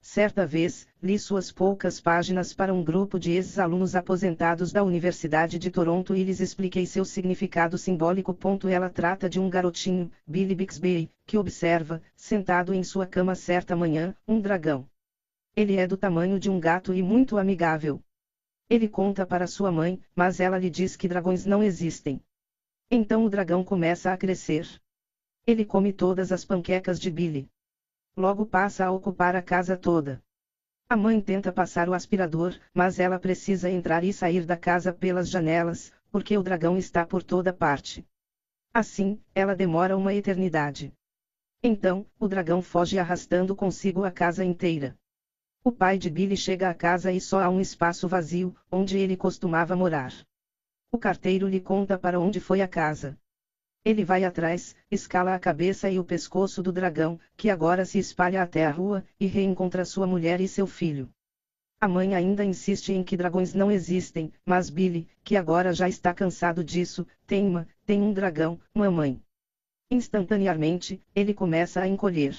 Certa 0.00 0.46
vez, 0.46 0.86
li 1.02 1.18
suas 1.18 1.52
poucas 1.52 2.00
páginas 2.00 2.54
para 2.54 2.72
um 2.72 2.82
grupo 2.82 3.18
de 3.18 3.32
ex-alunos 3.32 3.94
aposentados 3.94 4.72
da 4.72 4.82
Universidade 4.82 5.58
de 5.58 5.70
Toronto 5.70 6.14
e 6.16 6.24
lhes 6.24 6.40
expliquei 6.40 6.86
seu 6.86 7.04
significado 7.04 7.76
simbólico. 7.76 8.36
Ela 8.68 8.88
trata 8.88 9.28
de 9.28 9.38
um 9.38 9.50
garotinho, 9.50 10.10
Billy 10.26 10.54
Bixby, 10.54 11.10
que 11.26 11.36
observa, 11.36 12.02
sentado 12.16 12.72
em 12.72 12.82
sua 12.82 13.06
cama 13.06 13.34
certa 13.34 13.76
manhã, 13.76 14.14
um 14.26 14.40
dragão. 14.40 14.88
Ele 15.54 15.76
é 15.76 15.86
do 15.86 15.96
tamanho 15.96 16.38
de 16.38 16.48
um 16.48 16.58
gato 16.58 16.94
e 16.94 17.02
muito 17.02 17.36
amigável. 17.36 18.02
Ele 18.70 18.88
conta 18.88 19.26
para 19.26 19.46
sua 19.46 19.70
mãe, 19.70 20.00
mas 20.16 20.40
ela 20.40 20.58
lhe 20.58 20.70
diz 20.70 20.96
que 20.96 21.08
dragões 21.08 21.44
não 21.44 21.62
existem. 21.62 22.22
Então 22.90 23.24
o 23.24 23.30
dragão 23.30 23.62
começa 23.62 24.12
a 24.12 24.16
crescer. 24.16 24.66
Ele 25.46 25.64
come 25.64 25.92
todas 25.92 26.32
as 26.32 26.44
panquecas 26.44 26.98
de 26.98 27.10
Billy. 27.10 27.50
Logo 28.18 28.44
passa 28.44 28.84
a 28.84 28.90
ocupar 28.90 29.36
a 29.36 29.40
casa 29.40 29.76
toda. 29.76 30.20
A 30.88 30.96
mãe 30.96 31.20
tenta 31.20 31.52
passar 31.52 31.88
o 31.88 31.94
aspirador, 31.94 32.58
mas 32.74 32.98
ela 32.98 33.16
precisa 33.16 33.70
entrar 33.70 34.02
e 34.02 34.12
sair 34.12 34.44
da 34.44 34.56
casa 34.56 34.92
pelas 34.92 35.30
janelas, 35.30 35.92
porque 36.10 36.36
o 36.36 36.42
dragão 36.42 36.76
está 36.76 37.06
por 37.06 37.22
toda 37.22 37.52
parte. 37.52 38.04
Assim, 38.74 39.22
ela 39.32 39.54
demora 39.54 39.96
uma 39.96 40.12
eternidade. 40.12 40.92
Então, 41.62 42.04
o 42.18 42.26
dragão 42.26 42.60
foge 42.60 42.98
arrastando 42.98 43.54
consigo 43.54 44.02
a 44.02 44.10
casa 44.10 44.44
inteira. 44.44 44.98
O 45.62 45.70
pai 45.70 45.96
de 45.96 46.10
Billy 46.10 46.36
chega 46.36 46.68
à 46.68 46.74
casa 46.74 47.12
e 47.12 47.20
só 47.20 47.40
há 47.40 47.48
um 47.48 47.60
espaço 47.60 48.08
vazio, 48.08 48.52
onde 48.68 48.98
ele 48.98 49.16
costumava 49.16 49.76
morar. 49.76 50.12
O 50.90 50.98
carteiro 50.98 51.46
lhe 51.46 51.60
conta 51.60 51.96
para 51.96 52.18
onde 52.18 52.40
foi 52.40 52.62
a 52.62 52.66
casa. 52.66 53.16
Ele 53.84 54.04
vai 54.04 54.24
atrás, 54.24 54.76
escala 54.90 55.34
a 55.34 55.38
cabeça 55.38 55.90
e 55.90 55.98
o 55.98 56.04
pescoço 56.04 56.62
do 56.62 56.72
dragão, 56.72 57.18
que 57.36 57.50
agora 57.50 57.84
se 57.84 57.98
espalha 57.98 58.42
até 58.42 58.66
a 58.66 58.70
rua, 58.70 59.04
e 59.18 59.26
reencontra 59.26 59.84
sua 59.84 60.06
mulher 60.06 60.40
e 60.40 60.48
seu 60.48 60.66
filho. 60.66 61.08
A 61.80 61.86
mãe 61.88 62.14
ainda 62.14 62.44
insiste 62.44 62.92
em 62.92 63.04
que 63.04 63.16
dragões 63.16 63.54
não 63.54 63.70
existem, 63.70 64.32
mas 64.44 64.68
Billy, 64.68 65.08
que 65.22 65.36
agora 65.36 65.72
já 65.72 65.88
está 65.88 66.12
cansado 66.12 66.64
disso, 66.64 67.06
tem 67.26 67.46
uma, 67.46 67.68
tem 67.86 68.02
um 68.02 68.12
dragão, 68.12 68.60
mamãe. 68.74 69.22
Instantaneamente, 69.90 71.00
ele 71.14 71.32
começa 71.32 71.80
a 71.80 71.88
encolher 71.88 72.36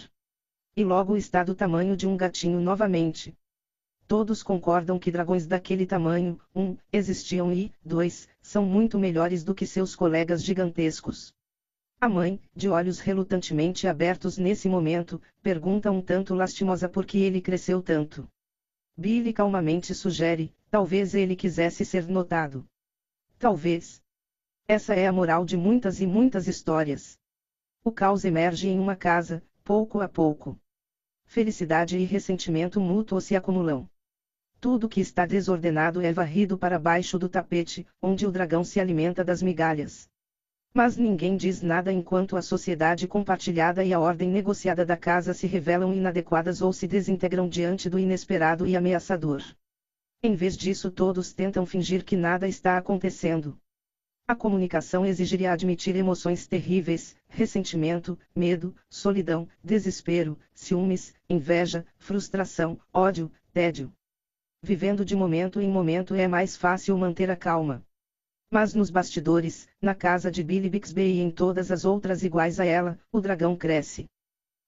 e 0.80 0.84
logo 0.86 1.18
está 1.18 1.44
do 1.44 1.54
tamanho 1.54 1.98
de 1.98 2.08
um 2.08 2.16
gatinho 2.16 2.62
novamente. 2.62 3.38
Todos 4.10 4.42
concordam 4.42 4.98
que 4.98 5.12
dragões 5.12 5.46
daquele 5.46 5.86
tamanho, 5.86 6.42
um, 6.56 6.76
existiam 6.92 7.54
e, 7.54 7.72
dois, 7.86 8.28
são 8.42 8.66
muito 8.66 8.98
melhores 8.98 9.44
do 9.44 9.54
que 9.54 9.68
seus 9.68 9.96
colegas 9.96 10.44
gigantescos. 10.44 11.32
A 12.02 12.10
mãe, 12.10 12.42
de 12.56 12.68
olhos 12.68 13.00
relutantemente 13.00 13.88
abertos 13.88 14.40
nesse 14.40 14.68
momento, 14.68 15.22
pergunta 15.44 15.92
um 15.92 16.02
tanto 16.02 16.34
lastimosa 16.34 16.90
por 16.90 17.06
que 17.06 17.20
ele 17.20 17.40
cresceu 17.40 17.84
tanto. 17.84 18.28
Billy 18.98 19.32
calmamente 19.32 19.94
sugere, 19.94 20.52
talvez 20.72 21.14
ele 21.14 21.36
quisesse 21.36 21.86
ser 21.86 22.08
notado. 22.08 22.66
Talvez. 23.38 24.02
Essa 24.68 24.96
é 24.96 25.06
a 25.06 25.12
moral 25.12 25.46
de 25.46 25.56
muitas 25.56 26.02
e 26.02 26.08
muitas 26.08 26.48
histórias. 26.48 27.16
O 27.84 27.92
caos 27.92 28.26
emerge 28.26 28.70
em 28.70 28.80
uma 28.80 28.96
casa, 28.96 29.44
pouco 29.64 30.02
a 30.02 30.10
pouco 30.10 30.60
felicidade 31.28 31.96
e 31.96 32.06
ressentimento 32.06 32.82
mútuo 32.82 33.22
se 33.22 33.36
acumulam. 33.36 33.88
Tudo 34.62 34.90
que 34.90 35.00
está 35.00 35.26
desordenado 35.26 36.02
é 36.02 36.12
varrido 36.12 36.58
para 36.58 36.78
baixo 36.78 37.18
do 37.18 37.30
tapete, 37.30 37.88
onde 38.02 38.28
o 38.28 38.32
dragão 38.32 38.62
se 38.62 38.78
alimenta 38.78 39.24
das 39.24 39.42
migalhas. 39.42 40.10
Mas 40.74 40.98
ninguém 40.98 41.38
diz 41.38 41.62
nada 41.62 41.94
enquanto 41.94 42.36
a 42.36 42.42
sociedade 42.42 43.08
compartilhada 43.08 43.86
e 43.86 43.94
a 43.94 44.00
ordem 44.02 44.30
negociada 44.30 44.86
da 44.86 44.98
casa 44.98 45.34
se 45.34 45.48
revelam 45.48 45.94
inadequadas 45.94 46.62
ou 46.62 46.74
se 46.74 46.88
desintegram 46.88 47.48
diante 47.48 47.90
do 47.90 47.98
inesperado 47.98 48.68
e 48.68 48.76
ameaçador. 48.76 49.42
Em 50.22 50.36
vez 50.36 50.58
disso, 50.58 50.92
todos 50.92 51.32
tentam 51.32 51.66
fingir 51.66 52.04
que 52.04 52.18
nada 52.18 52.46
está 52.46 52.78
acontecendo. 52.78 53.58
A 54.28 54.36
comunicação 54.36 55.06
exigiria 55.06 55.54
admitir 55.54 55.96
emoções 55.96 56.46
terríveis, 56.46 57.16
ressentimento, 57.30 58.20
medo, 58.36 58.76
solidão, 58.90 59.48
desespero, 59.64 60.38
ciúmes, 60.54 61.14
inveja, 61.30 61.86
frustração, 61.98 62.78
ódio, 62.94 63.32
tédio. 63.54 63.92
Vivendo 64.62 65.06
de 65.06 65.16
momento 65.16 65.62
em 65.62 65.70
momento 65.70 66.14
é 66.14 66.28
mais 66.28 66.58
fácil 66.58 66.98
manter 66.98 67.32
a 67.32 67.36
calma. 67.36 67.84
Mas 68.52 68.74
nos 68.74 68.90
bastidores, 68.90 69.70
na 69.82 69.96
casa 69.96 70.30
de 70.30 70.44
Billy 70.44 70.70
Bixby 70.70 71.02
e 71.02 71.20
em 71.22 71.32
todas 71.32 71.72
as 71.72 71.86
outras 71.86 72.24
iguais 72.24 72.60
a 72.60 72.66
ela, 72.66 73.00
o 73.12 73.22
dragão 73.22 73.56
cresce. 73.56 74.06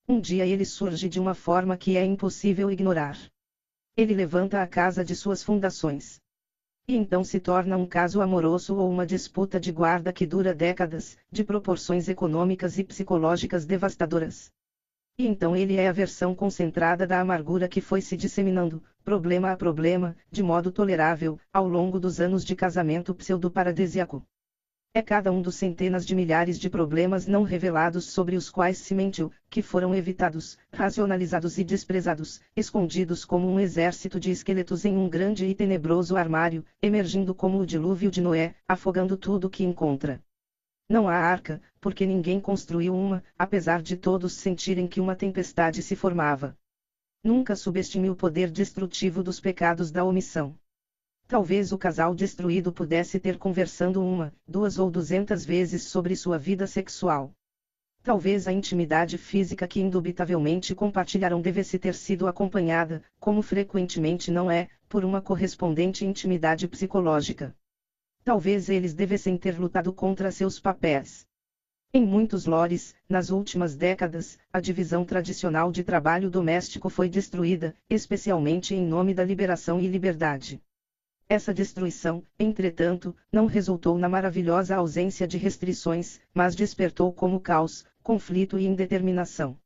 Um 0.08 0.20
dia 0.20 0.46
ele 0.46 0.66
surge 0.66 1.10
de 1.10 1.20
uma 1.20 1.34
forma 1.34 1.76
que 1.76 1.98
é 1.98 2.06
impossível 2.06 2.72
ignorar. 2.72 3.18
Ele 3.98 4.14
levanta 4.14 4.62
a 4.62 4.68
casa 4.68 5.04
de 5.04 5.16
suas 5.16 5.44
fundações. 5.44 6.22
E 6.88 6.96
então 6.96 7.24
se 7.24 7.40
torna 7.40 7.78
um 7.78 7.86
caso 7.86 8.22
amoroso 8.22 8.76
ou 8.78 8.90
uma 8.90 9.06
disputa 9.06 9.60
de 9.60 9.72
guarda 9.72 10.14
que 10.14 10.26
dura 10.26 10.54
décadas, 10.54 11.18
de 11.32 11.44
proporções 11.44 12.08
econômicas 12.08 12.78
e 12.80 12.84
psicológicas 12.84 13.66
devastadoras. 13.66 14.52
E 15.18 15.28
então 15.28 15.56
ele 15.56 15.76
é 15.76 15.88
a 15.88 15.92
versão 15.92 16.34
concentrada 16.34 17.06
da 17.06 17.20
amargura 17.20 17.68
que 17.68 17.82
foi 17.82 18.02
se 18.02 18.16
disseminando, 18.16 18.82
problema 19.04 19.52
a 19.52 19.58
problema, 19.58 20.16
de 20.32 20.44
modo 20.44 20.72
tolerável, 20.72 21.40
ao 21.52 21.68
longo 21.68 22.00
dos 22.00 22.20
anos 22.20 22.46
de 22.46 22.56
casamento 22.56 23.14
pseudo-paradisíaco. 23.14 24.26
É 24.94 25.02
cada 25.02 25.32
um 25.32 25.42
dos 25.42 25.56
centenas 25.56 26.06
de 26.06 26.14
milhares 26.14 26.60
de 26.60 26.70
problemas 26.70 27.26
não 27.26 27.44
revelados 27.44 28.06
sobre 28.06 28.36
os 28.36 28.50
quais 28.50 28.78
se 28.78 28.94
mentiu, 28.94 29.32
que 29.50 29.62
foram 29.62 29.96
evitados, 29.96 30.58
racionalizados 30.70 31.58
e 31.58 31.64
desprezados, 31.64 32.42
escondidos 32.56 33.24
como 33.24 33.48
um 33.48 33.58
exército 33.58 34.20
de 34.20 34.32
esqueletos 34.32 34.84
em 34.84 34.98
um 34.98 35.10
grande 35.10 35.46
e 35.46 35.56
tenebroso 35.56 36.18
armário, 36.18 36.66
emergindo 36.82 37.34
como 37.34 37.60
o 37.60 37.66
dilúvio 37.66 38.12
de 38.12 38.20
Noé, 38.20 38.54
afogando 38.68 39.16
tudo 39.16 39.50
que 39.50 39.64
encontra. 39.64 40.22
Não 40.90 41.08
há 41.08 41.16
arca, 41.16 41.62
porque 41.80 42.06
ninguém 42.06 42.42
construiu 42.42 42.94
uma, 42.94 43.24
apesar 43.40 43.82
de 43.82 43.96
todos 43.96 44.34
sentirem 44.34 44.90
que 44.90 45.00
uma 45.00 45.16
tempestade 45.16 45.82
se 45.82 45.96
formava. 45.96 46.58
Nunca 47.24 47.56
subestime 47.56 48.10
o 48.10 48.16
poder 48.16 48.50
destrutivo 48.50 49.22
dos 49.22 49.40
pecados 49.40 49.92
da 49.92 50.04
omissão. 50.04 50.58
Talvez 51.28 51.72
o 51.72 51.78
casal 51.78 52.16
destruído 52.16 52.74
pudesse 52.74 53.20
ter 53.20 53.38
conversando 53.38 54.04
uma, 54.04 54.34
duas 54.48 54.80
ou 54.80 54.90
duzentas 54.90 55.46
vezes 55.46 55.84
sobre 55.84 56.16
sua 56.16 56.40
vida 56.40 56.66
sexual. 56.66 57.32
Talvez 58.02 58.48
a 58.48 58.52
intimidade 58.52 59.20
física 59.20 59.68
que 59.68 59.80
indubitavelmente 59.80 60.74
compartilharam 60.74 61.40
devesse 61.40 61.78
ter 61.78 61.94
sido 61.94 62.26
acompanhada, 62.26 63.04
como 63.20 63.44
frequentemente 63.44 64.32
não 64.32 64.50
é, 64.50 64.68
por 64.90 65.06
uma 65.06 65.22
correspondente 65.22 66.04
intimidade 66.04 66.68
psicológica. 66.68 67.56
Talvez 68.24 68.68
eles 68.68 68.96
devessem 68.96 69.38
ter 69.38 69.60
lutado 69.60 69.94
contra 69.94 70.32
seus 70.32 70.60
papéis. 70.60 71.24
Em 71.94 72.06
muitos 72.06 72.46
lores, 72.46 72.96
nas 73.10 73.32
últimas 73.32 73.76
décadas, 73.76 74.40
a 74.54 74.62
divisão 74.62 75.04
tradicional 75.04 75.74
de 75.74 75.84
trabalho 75.84 76.30
doméstico 76.30 76.88
foi 76.88 77.10
destruída, 77.10 77.76
especialmente 77.90 78.74
em 78.74 78.82
nome 78.82 79.14
da 79.14 79.26
liberação 79.26 79.78
e 79.78 79.88
liberdade. 79.88 80.62
Essa 81.28 81.54
destruição, 81.54 82.24
entretanto, 82.40 83.14
não 83.30 83.46
resultou 83.46 83.98
na 83.98 84.08
maravilhosa 84.08 84.78
ausência 84.78 85.28
de 85.28 85.38
restrições, 85.38 86.18
mas 86.34 86.56
despertou 86.56 87.12
como 87.12 87.42
caos, 87.42 87.84
conflito 88.02 88.58
e 88.58 88.66
indeterminação. 88.66 89.60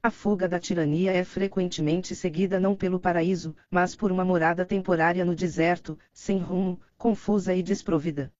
A 0.00 0.08
fuga 0.08 0.46
da 0.46 0.60
tirania 0.60 1.10
é 1.10 1.24
frequentemente 1.24 2.14
seguida 2.14 2.60
não 2.60 2.76
pelo 2.76 3.00
paraíso, 3.00 3.56
mas 3.68 3.96
por 3.96 4.12
uma 4.12 4.24
morada 4.24 4.64
temporária 4.64 5.24
no 5.24 5.34
deserto, 5.34 5.98
sem 6.12 6.38
rumo, 6.38 6.80
confusa 6.96 7.52
e 7.56 7.60
desprovida. 7.60 8.32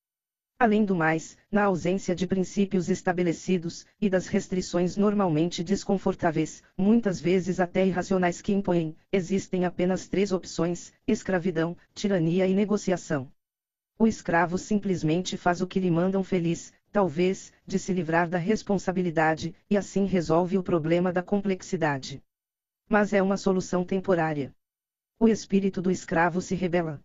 Além 0.59 0.87
do 0.87 0.95
mais, 0.95 1.37
na 1.53 1.65
ausência 1.65 2.15
de 2.15 2.27
princípios 2.27 2.89
estabelecidos, 2.89 3.85
e 4.01 4.09
das 4.09 4.27
restrições 4.27 4.97
normalmente 4.97 5.63
desconfortáveis, 5.63 6.63
muitas 6.79 7.21
vezes 7.21 7.61
até 7.61 7.87
irracionais 7.87 8.41
que 8.41 8.55
impõem, 8.55 8.97
existem 9.13 9.67
apenas 9.67 10.09
três 10.09 10.33
opções: 10.33 10.95
escravidão, 11.07 11.77
tirania 11.95 12.47
e 12.47 12.55
negociação. 12.55 13.31
O 13.99 14.07
escravo 14.07 14.57
simplesmente 14.57 15.37
faz 15.37 15.61
o 15.61 15.67
que 15.67 15.79
lhe 15.79 15.91
mandam 15.91 16.25
feliz, 16.25 16.73
talvez, 16.91 17.53
de 17.67 17.79
se 17.79 17.93
livrar 17.93 18.27
da 18.27 18.39
responsabilidade, 18.39 19.55
e 19.69 19.77
assim 19.77 20.07
resolve 20.07 20.57
o 20.57 20.63
problema 20.63 21.13
da 21.13 21.23
complexidade. 21.23 22.23
Mas 22.89 23.13
é 23.13 23.21
uma 23.21 23.37
solução 23.37 23.85
temporária. 23.85 24.55
O 25.19 25.29
espírito 25.29 25.83
do 25.83 25.91
escravo 25.91 26.41
se 26.41 26.55
rebela. 26.55 27.05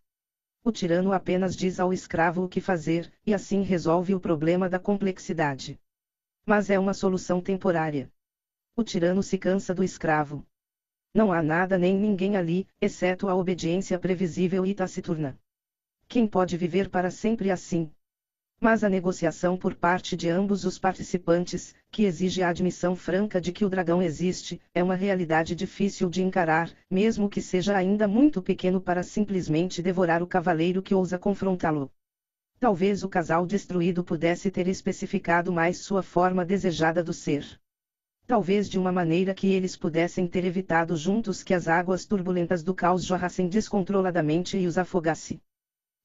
O 0.64 0.72
tirano 0.72 1.12
apenas 1.12 1.56
diz 1.56 1.80
ao 1.80 1.92
escravo 1.92 2.44
o 2.44 2.50
que 2.50 2.62
fazer, 2.62 3.12
e 3.26 3.34
assim 3.34 3.64
resolve 3.64 4.14
o 4.14 4.20
problema 4.20 4.70
da 4.70 4.78
complexidade. 4.78 5.80
Mas 6.46 6.70
é 6.70 6.78
uma 6.78 6.94
solução 6.94 7.42
temporária. 7.42 8.12
O 8.76 8.84
tirano 8.84 9.24
se 9.24 9.40
cansa 9.40 9.74
do 9.74 9.84
escravo. 9.84 10.46
Não 11.14 11.34
há 11.34 11.42
nada 11.42 11.78
nem 11.78 11.98
ninguém 11.98 12.38
ali, 12.38 12.68
exceto 12.80 13.28
a 13.28 13.36
obediência 13.36 13.98
previsível 13.98 14.66
e 14.66 14.76
taciturna. 14.76 15.38
Quem 16.08 16.28
pode 16.28 16.56
viver 16.58 16.90
para 16.90 17.10
sempre 17.10 17.50
assim? 17.50 17.92
Mas 18.64 18.84
a 18.84 18.90
negociação 18.90 19.58
por 19.58 19.74
parte 19.74 20.16
de 20.16 20.30
ambos 20.30 20.66
os 20.66 20.78
participantes, 20.78 21.74
que 21.90 22.04
exige 22.04 22.44
a 22.44 22.50
admissão 22.50 22.96
franca 22.96 23.42
de 23.42 23.52
que 23.52 23.66
o 23.66 23.70
dragão 23.70 24.04
existe, 24.04 24.62
é 24.72 24.84
uma 24.84 24.94
realidade 24.94 25.56
difícil 25.56 26.12
de 26.12 26.22
encarar, 26.22 26.72
mesmo 26.88 27.28
que 27.28 27.42
seja 27.42 27.76
ainda 27.76 28.08
muito 28.08 28.40
pequeno 28.40 28.80
para 28.80 29.02
simplesmente 29.02 29.82
devorar 29.82 30.22
o 30.22 30.28
cavaleiro 30.28 30.80
que 30.80 30.94
ousa 30.94 31.18
confrontá-lo. 31.18 31.92
Talvez 32.60 33.04
o 33.04 33.10
casal 33.10 33.48
destruído 33.48 34.04
pudesse 34.04 34.52
ter 34.52 34.68
especificado 34.68 35.52
mais 35.52 35.80
sua 35.80 36.04
forma 36.04 36.46
desejada 36.46 37.02
do 37.02 37.14
ser 37.14 37.60
talvez 38.28 38.70
de 38.70 38.80
uma 38.80 38.94
maneira 38.94 39.34
que 39.34 39.48
eles 39.48 39.76
pudessem 39.76 40.26
ter 40.26 40.46
evitado 40.46 40.96
juntos 40.96 41.44
que 41.44 41.54
as 41.54 41.68
águas 41.68 42.06
turbulentas 42.06 42.64
do 42.64 42.74
caos 42.74 43.04
jorrassem 43.04 43.50
descontroladamente 43.50 44.58
e 44.58 44.66
os 44.66 44.78
afogasse. 44.78 45.42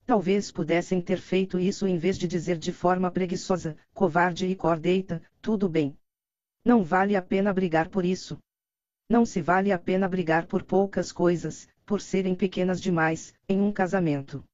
Talvez 0.06 0.52
pudessem 0.52 1.00
ter 1.00 1.18
feito 1.18 1.58
isso 1.58 1.84
em 1.84 1.98
vez 1.98 2.16
de 2.16 2.28
dizer 2.28 2.56
de 2.58 2.72
forma 2.72 3.10
preguiçosa, 3.10 3.76
covarde 3.92 4.46
e 4.46 4.54
cordeita, 4.54 5.20
tudo 5.42 5.68
bem. 5.68 5.98
Não 6.64 6.84
vale 6.84 7.16
a 7.16 7.22
pena 7.22 7.52
brigar 7.52 7.88
por 7.88 8.04
isso. 8.04 8.38
Não 9.10 9.26
se 9.26 9.42
vale 9.42 9.72
a 9.72 9.78
pena 9.78 10.08
brigar 10.08 10.46
por 10.46 10.62
poucas 10.62 11.10
coisas, 11.10 11.68
por 11.84 12.00
serem 12.00 12.36
pequenas 12.36 12.80
demais, 12.80 13.34
em 13.48 13.60
um 13.60 13.72
casamento. 13.72 14.44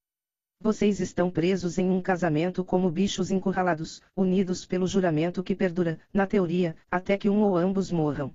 Vocês 0.59 1.01
estão 1.01 1.31
presos 1.31 1.77
em 1.77 1.91
um 1.91 2.01
casamento 2.01 2.65
como 2.65 2.91
bichos 2.91 3.31
encurralados, 3.31 4.01
unidos 4.17 4.65
pelo 4.65 4.87
juramento 4.87 5.43
que 5.43 5.55
perdura, 5.55 6.01
na 6.15 6.27
teoria, 6.27 6.75
até 6.91 7.19
que 7.19 7.29
um 7.29 7.43
ou 7.43 7.59
ambos 7.59 7.91
morram. 7.91 8.35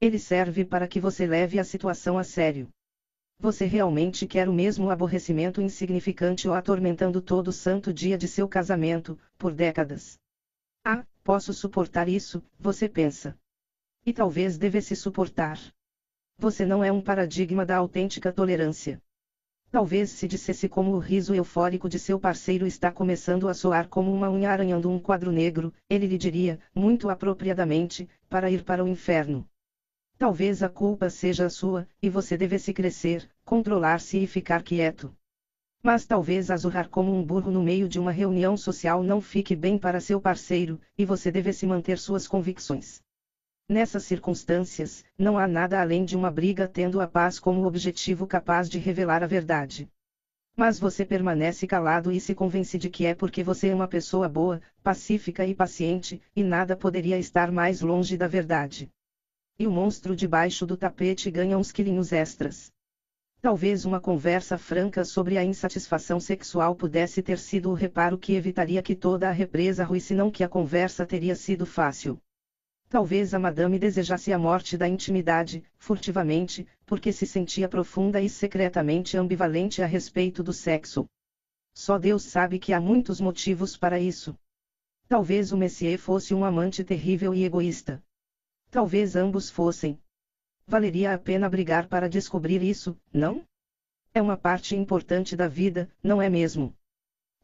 Ele 0.00 0.18
serve 0.18 0.64
para 0.64 0.88
que 0.88 0.98
você 0.98 1.26
leve 1.26 1.60
a 1.60 1.64
situação 1.64 2.18
a 2.18 2.24
sério. 2.24 2.68
Você 3.42 3.64
realmente 3.64 4.26
quer 4.26 4.50
o 4.50 4.52
mesmo 4.52 4.90
aborrecimento 4.90 5.62
insignificante 5.62 6.46
ou 6.46 6.52
atormentando 6.52 7.22
todo 7.22 7.50
santo 7.50 7.90
dia 7.90 8.18
de 8.18 8.28
seu 8.28 8.46
casamento, 8.46 9.18
por 9.38 9.54
décadas. 9.54 10.18
Ah, 10.84 11.06
posso 11.24 11.54
suportar 11.54 12.06
isso, 12.06 12.42
você 12.58 12.86
pensa. 12.86 13.34
E 14.04 14.12
talvez 14.12 14.58
devesse 14.58 14.94
suportar. 14.94 15.58
Você 16.36 16.66
não 16.66 16.84
é 16.84 16.92
um 16.92 17.00
paradigma 17.00 17.64
da 17.64 17.78
autêntica 17.78 18.30
tolerância. 18.30 19.00
Talvez 19.70 20.10
se 20.10 20.28
dissesse 20.28 20.68
como 20.68 20.90
o 20.92 20.98
riso 20.98 21.34
eufórico 21.34 21.88
de 21.88 21.98
seu 21.98 22.20
parceiro 22.20 22.66
está 22.66 22.92
começando 22.92 23.48
a 23.48 23.54
soar 23.54 23.88
como 23.88 24.12
uma 24.12 24.28
unha 24.28 24.50
arranhando 24.50 24.90
um 24.90 24.98
quadro 24.98 25.32
negro, 25.32 25.72
ele 25.88 26.06
lhe 26.06 26.18
diria, 26.18 26.60
muito 26.74 27.08
apropriadamente, 27.08 28.06
para 28.28 28.50
ir 28.50 28.64
para 28.64 28.84
o 28.84 28.88
inferno. 28.88 29.48
Talvez 30.20 30.62
a 30.62 30.68
culpa 30.68 31.08
seja 31.08 31.48
sua, 31.48 31.88
e 32.02 32.10
você 32.10 32.36
devesse 32.36 32.74
crescer, 32.74 33.26
controlar-se 33.42 34.22
e 34.22 34.26
ficar 34.26 34.62
quieto. 34.62 35.16
Mas 35.82 36.04
talvez 36.04 36.50
azurrar 36.50 36.90
como 36.90 37.10
um 37.10 37.24
burro 37.24 37.50
no 37.50 37.62
meio 37.62 37.88
de 37.88 37.98
uma 37.98 38.10
reunião 38.10 38.54
social 38.54 39.02
não 39.02 39.18
fique 39.18 39.56
bem 39.56 39.78
para 39.78 39.98
seu 39.98 40.20
parceiro, 40.20 40.78
e 40.98 41.06
você 41.06 41.30
devesse 41.30 41.64
manter 41.64 41.96
suas 41.96 42.28
convicções. 42.28 43.00
Nessas 43.66 44.04
circunstâncias, 44.04 45.02
não 45.16 45.38
há 45.38 45.48
nada 45.48 45.80
além 45.80 46.04
de 46.04 46.14
uma 46.14 46.30
briga 46.30 46.68
tendo 46.68 47.00
a 47.00 47.06
paz 47.06 47.38
como 47.38 47.64
objetivo 47.64 48.26
capaz 48.26 48.68
de 48.68 48.78
revelar 48.78 49.22
a 49.22 49.26
verdade. 49.26 49.88
Mas 50.54 50.78
você 50.78 51.02
permanece 51.02 51.66
calado 51.66 52.12
e 52.12 52.20
se 52.20 52.34
convence 52.34 52.76
de 52.76 52.90
que 52.90 53.06
é 53.06 53.14
porque 53.14 53.42
você 53.42 53.68
é 53.68 53.74
uma 53.74 53.88
pessoa 53.88 54.28
boa, 54.28 54.60
pacífica 54.82 55.46
e 55.46 55.54
paciente, 55.54 56.20
e 56.36 56.42
nada 56.42 56.76
poderia 56.76 57.16
estar 57.16 57.50
mais 57.50 57.80
longe 57.80 58.18
da 58.18 58.26
verdade. 58.26 58.90
E 59.60 59.66
o 59.66 59.70
monstro 59.70 60.16
debaixo 60.16 60.64
do 60.64 60.74
tapete 60.74 61.30
ganha 61.30 61.58
uns 61.58 61.70
quilinhos 61.70 62.14
extras. 62.14 62.72
Talvez 63.42 63.84
uma 63.84 64.00
conversa 64.00 64.56
franca 64.56 65.04
sobre 65.04 65.36
a 65.36 65.44
insatisfação 65.44 66.18
sexual 66.18 66.74
pudesse 66.74 67.20
ter 67.20 67.38
sido 67.38 67.68
o 67.68 67.74
reparo 67.74 68.16
que 68.16 68.32
evitaria 68.32 68.80
que 68.80 68.94
toda 68.94 69.28
a 69.28 69.32
represa 69.32 69.84
ruísse 69.84 70.14
não 70.14 70.30
que 70.30 70.42
a 70.42 70.48
conversa 70.48 71.04
teria 71.04 71.36
sido 71.36 71.66
fácil. 71.66 72.18
Talvez 72.88 73.34
a 73.34 73.38
madame 73.38 73.78
desejasse 73.78 74.32
a 74.32 74.38
morte 74.38 74.78
da 74.78 74.88
intimidade, 74.88 75.62
furtivamente, 75.76 76.66
porque 76.86 77.12
se 77.12 77.26
sentia 77.26 77.68
profunda 77.68 78.18
e 78.18 78.30
secretamente 78.30 79.18
ambivalente 79.18 79.82
a 79.82 79.86
respeito 79.86 80.42
do 80.42 80.54
sexo. 80.54 81.04
Só 81.74 81.98
Deus 81.98 82.22
sabe 82.22 82.58
que 82.58 82.72
há 82.72 82.80
muitos 82.80 83.20
motivos 83.20 83.76
para 83.76 84.00
isso. 84.00 84.34
Talvez 85.06 85.52
o 85.52 85.58
Messier 85.58 85.98
fosse 85.98 86.32
um 86.32 86.46
amante 86.46 86.82
terrível 86.82 87.34
e 87.34 87.44
egoísta. 87.44 88.02
Talvez 88.70 89.16
ambos 89.16 89.50
fossem. 89.50 89.98
Valeria 90.64 91.12
a 91.12 91.18
pena 91.18 91.48
brigar 91.48 91.88
para 91.88 92.08
descobrir 92.08 92.62
isso, 92.62 92.96
não? 93.12 93.44
É 94.14 94.22
uma 94.22 94.36
parte 94.36 94.76
importante 94.76 95.36
da 95.36 95.48
vida, 95.48 95.90
não 96.00 96.22
é 96.22 96.28
mesmo? 96.28 96.72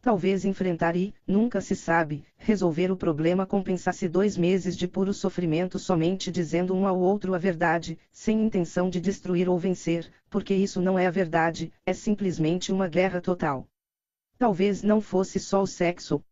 Talvez 0.00 0.44
enfrentar 0.44 0.94
e, 0.94 1.12
nunca 1.26 1.60
se 1.60 1.74
sabe, 1.74 2.24
resolver 2.36 2.92
o 2.92 2.96
problema 2.96 3.44
compensasse 3.44 4.06
dois 4.06 4.36
meses 4.36 4.76
de 4.76 4.86
puro 4.86 5.12
sofrimento 5.12 5.80
somente 5.80 6.30
dizendo 6.30 6.72
um 6.72 6.86
ao 6.86 6.96
outro 6.96 7.34
a 7.34 7.38
verdade, 7.38 7.98
sem 8.12 8.46
intenção 8.46 8.88
de 8.88 9.00
destruir 9.00 9.48
ou 9.48 9.58
vencer, 9.58 10.08
porque 10.30 10.54
isso 10.54 10.80
não 10.80 10.96
é 10.96 11.08
a 11.08 11.10
verdade, 11.10 11.72
é 11.84 11.92
simplesmente 11.92 12.70
uma 12.70 12.86
guerra 12.86 13.20
total. 13.20 13.66
Talvez 14.38 14.80
não 14.80 15.00
fosse 15.00 15.40
só 15.40 15.60
o 15.60 15.66
sexo. 15.66 16.22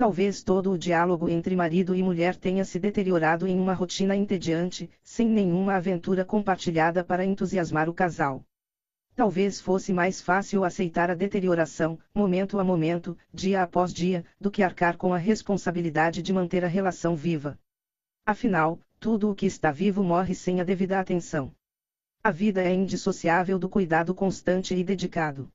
Talvez 0.00 0.42
todo 0.42 0.72
o 0.72 0.78
diálogo 0.78 1.28
entre 1.28 1.54
marido 1.54 1.94
e 1.94 2.02
mulher 2.02 2.34
tenha 2.34 2.64
se 2.64 2.78
deteriorado 2.78 3.46
em 3.46 3.60
uma 3.60 3.74
rotina 3.74 4.16
entediante, 4.16 4.88
sem 5.02 5.28
nenhuma 5.28 5.74
aventura 5.74 6.24
compartilhada 6.24 7.04
para 7.04 7.22
entusiasmar 7.22 7.86
o 7.86 7.92
casal. 7.92 8.42
Talvez 9.14 9.60
fosse 9.60 9.92
mais 9.92 10.22
fácil 10.22 10.64
aceitar 10.64 11.10
a 11.10 11.14
deterioração, 11.14 11.98
momento 12.14 12.58
a 12.58 12.64
momento, 12.64 13.14
dia 13.30 13.62
após 13.62 13.92
dia, 13.92 14.24
do 14.40 14.50
que 14.50 14.62
arcar 14.62 14.96
com 14.96 15.12
a 15.12 15.18
responsabilidade 15.18 16.22
de 16.22 16.32
manter 16.32 16.64
a 16.64 16.68
relação 16.68 17.14
viva. 17.14 17.58
Afinal, 18.24 18.80
tudo 18.98 19.30
o 19.30 19.34
que 19.34 19.44
está 19.44 19.70
vivo 19.70 20.02
morre 20.02 20.34
sem 20.34 20.62
a 20.62 20.64
devida 20.64 20.98
atenção. 20.98 21.52
A 22.24 22.30
vida 22.30 22.62
é 22.62 22.72
indissociável 22.72 23.58
do 23.58 23.68
cuidado 23.68 24.14
constante 24.14 24.74
e 24.74 24.82
dedicado. 24.82 25.52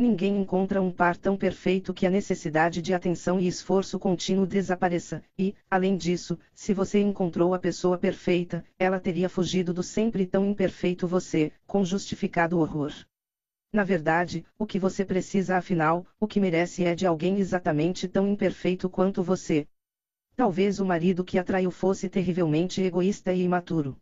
Ninguém 0.00 0.40
encontra 0.40 0.80
um 0.80 0.92
par 0.92 1.16
tão 1.16 1.36
perfeito 1.36 1.92
que 1.92 2.06
a 2.06 2.10
necessidade 2.10 2.80
de 2.80 2.94
atenção 2.94 3.40
e 3.40 3.48
esforço 3.48 3.98
contínuo 3.98 4.46
desapareça, 4.46 5.24
e, 5.36 5.56
além 5.68 5.96
disso, 5.96 6.38
se 6.54 6.72
você 6.72 7.00
encontrou 7.00 7.52
a 7.52 7.58
pessoa 7.58 7.98
perfeita, 7.98 8.64
ela 8.78 9.00
teria 9.00 9.28
fugido 9.28 9.74
do 9.74 9.82
sempre 9.82 10.24
tão 10.24 10.48
imperfeito 10.48 11.04
você, 11.04 11.50
com 11.66 11.84
justificado 11.84 12.60
horror. 12.60 12.92
Na 13.72 13.82
verdade, 13.82 14.44
o 14.56 14.64
que 14.64 14.78
você 14.78 15.04
precisa 15.04 15.56
afinal, 15.56 16.06
o 16.20 16.28
que 16.28 16.38
merece 16.38 16.84
é 16.84 16.94
de 16.94 17.04
alguém 17.04 17.40
exatamente 17.40 18.06
tão 18.06 18.28
imperfeito 18.28 18.88
quanto 18.88 19.20
você. 19.20 19.66
Talvez 20.36 20.78
o 20.78 20.84
marido 20.84 21.24
que 21.24 21.40
atraiu 21.40 21.72
fosse 21.72 22.08
terrivelmente 22.08 22.80
egoísta 22.80 23.32
e 23.32 23.42
imaturo. 23.42 23.96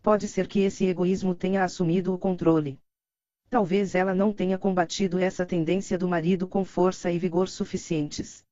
Pode 0.00 0.26
ser 0.26 0.48
que 0.48 0.60
esse 0.60 0.86
egoísmo 0.86 1.34
tenha 1.34 1.62
assumido 1.62 2.14
o 2.14 2.18
controle. 2.18 2.80
Talvez 3.50 3.94
ela 3.94 4.14
não 4.14 4.32
tenha 4.32 4.58
combatido 4.58 5.18
essa 5.18 5.46
tendência 5.46 5.96
do 5.96 6.06
marido 6.06 6.46
com 6.46 6.64
força 6.64 7.10
e 7.10 7.18
vigor 7.18 7.48
suficientes. 7.48 8.44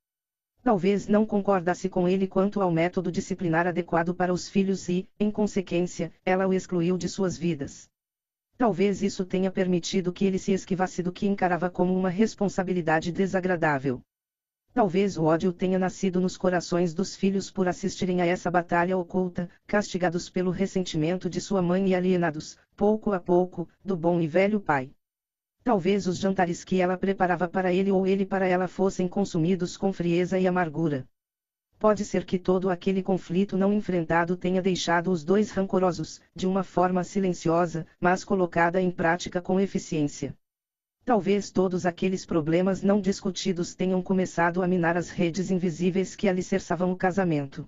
Talvez 0.63 1.07
não 1.07 1.25
concordasse 1.25 1.87
com 1.87 2.09
ele 2.09 2.27
quanto 2.27 2.61
ao 2.61 2.71
método 2.71 3.11
disciplinar 3.11 3.67
adequado 3.67 4.13
para 4.13 4.33
os 4.33 4.49
filhos 4.49 4.89
e, 4.89 5.07
em 5.19 5.29
consequência, 5.29 6.11
ela 6.25 6.47
o 6.47 6.53
excluiu 6.53 6.97
de 6.97 7.07
suas 7.07 7.37
vidas. 7.37 7.87
Talvez 8.57 9.03
isso 9.03 9.23
tenha 9.23 9.51
permitido 9.51 10.11
que 10.11 10.25
ele 10.25 10.39
se 10.39 10.51
esquivasse 10.51 11.03
do 11.03 11.11
que 11.11 11.27
encarava 11.27 11.69
como 11.69 11.95
uma 11.95 12.09
responsabilidade 12.09 13.11
desagradável. 13.11 14.01
Talvez 14.73 15.17
o 15.17 15.23
ódio 15.23 15.53
tenha 15.53 15.79
nascido 15.79 16.19
nos 16.19 16.37
corações 16.37 16.93
dos 16.93 17.15
filhos 17.15 17.49
por 17.51 17.67
assistirem 17.67 18.21
a 18.21 18.25
essa 18.25 18.49
batalha 18.49 18.97
oculta, 18.97 19.49
castigados 19.65 20.29
pelo 20.29 20.51
ressentimento 20.51 21.29
de 21.29 21.39
sua 21.39 21.61
mãe 21.61 21.87
e 21.89 21.95
alienados, 21.95 22.57
pouco 22.77 23.11
a 23.11 23.19
pouco, 23.19 23.67
do 23.83 23.97
bom 23.97 24.21
e 24.21 24.27
velho 24.27 24.59
pai. 24.59 24.91
Talvez 25.63 26.05
os 26.05 26.19
jantares 26.19 26.63
que 26.63 26.79
ela 26.79 26.95
preparava 26.95 27.47
para 27.47 27.73
ele 27.73 27.91
ou 27.91 28.05
ele 28.05 28.23
para 28.23 28.45
ela 28.45 28.67
fossem 28.67 29.07
consumidos 29.07 29.75
com 29.75 29.91
frieza 29.91 30.37
e 30.37 30.45
amargura. 30.45 31.07
Pode 31.79 32.05
ser 32.05 32.23
que 32.23 32.37
todo 32.37 32.69
aquele 32.69 33.01
conflito 33.01 33.57
não 33.57 33.73
enfrentado 33.73 34.37
tenha 34.37 34.61
deixado 34.61 35.11
os 35.11 35.23
dois 35.23 35.49
rancorosos, 35.49 36.21
de 36.35 36.45
uma 36.45 36.63
forma 36.63 37.03
silenciosa, 37.03 37.87
mas 37.99 38.23
colocada 38.23 38.79
em 38.79 38.91
prática 38.91 39.41
com 39.41 39.59
eficiência. 39.59 40.37
Talvez 41.03 41.49
todos 41.49 41.83
aqueles 41.83 42.27
problemas 42.27 42.83
não 42.83 43.01
discutidos 43.01 43.73
tenham 43.73 44.03
começado 44.03 44.61
a 44.61 44.67
minar 44.67 44.95
as 44.95 45.09
redes 45.09 45.49
invisíveis 45.49 46.15
que 46.15 46.27
alicerçavam 46.27 46.91
o 46.91 46.95
casamento. 46.95 47.67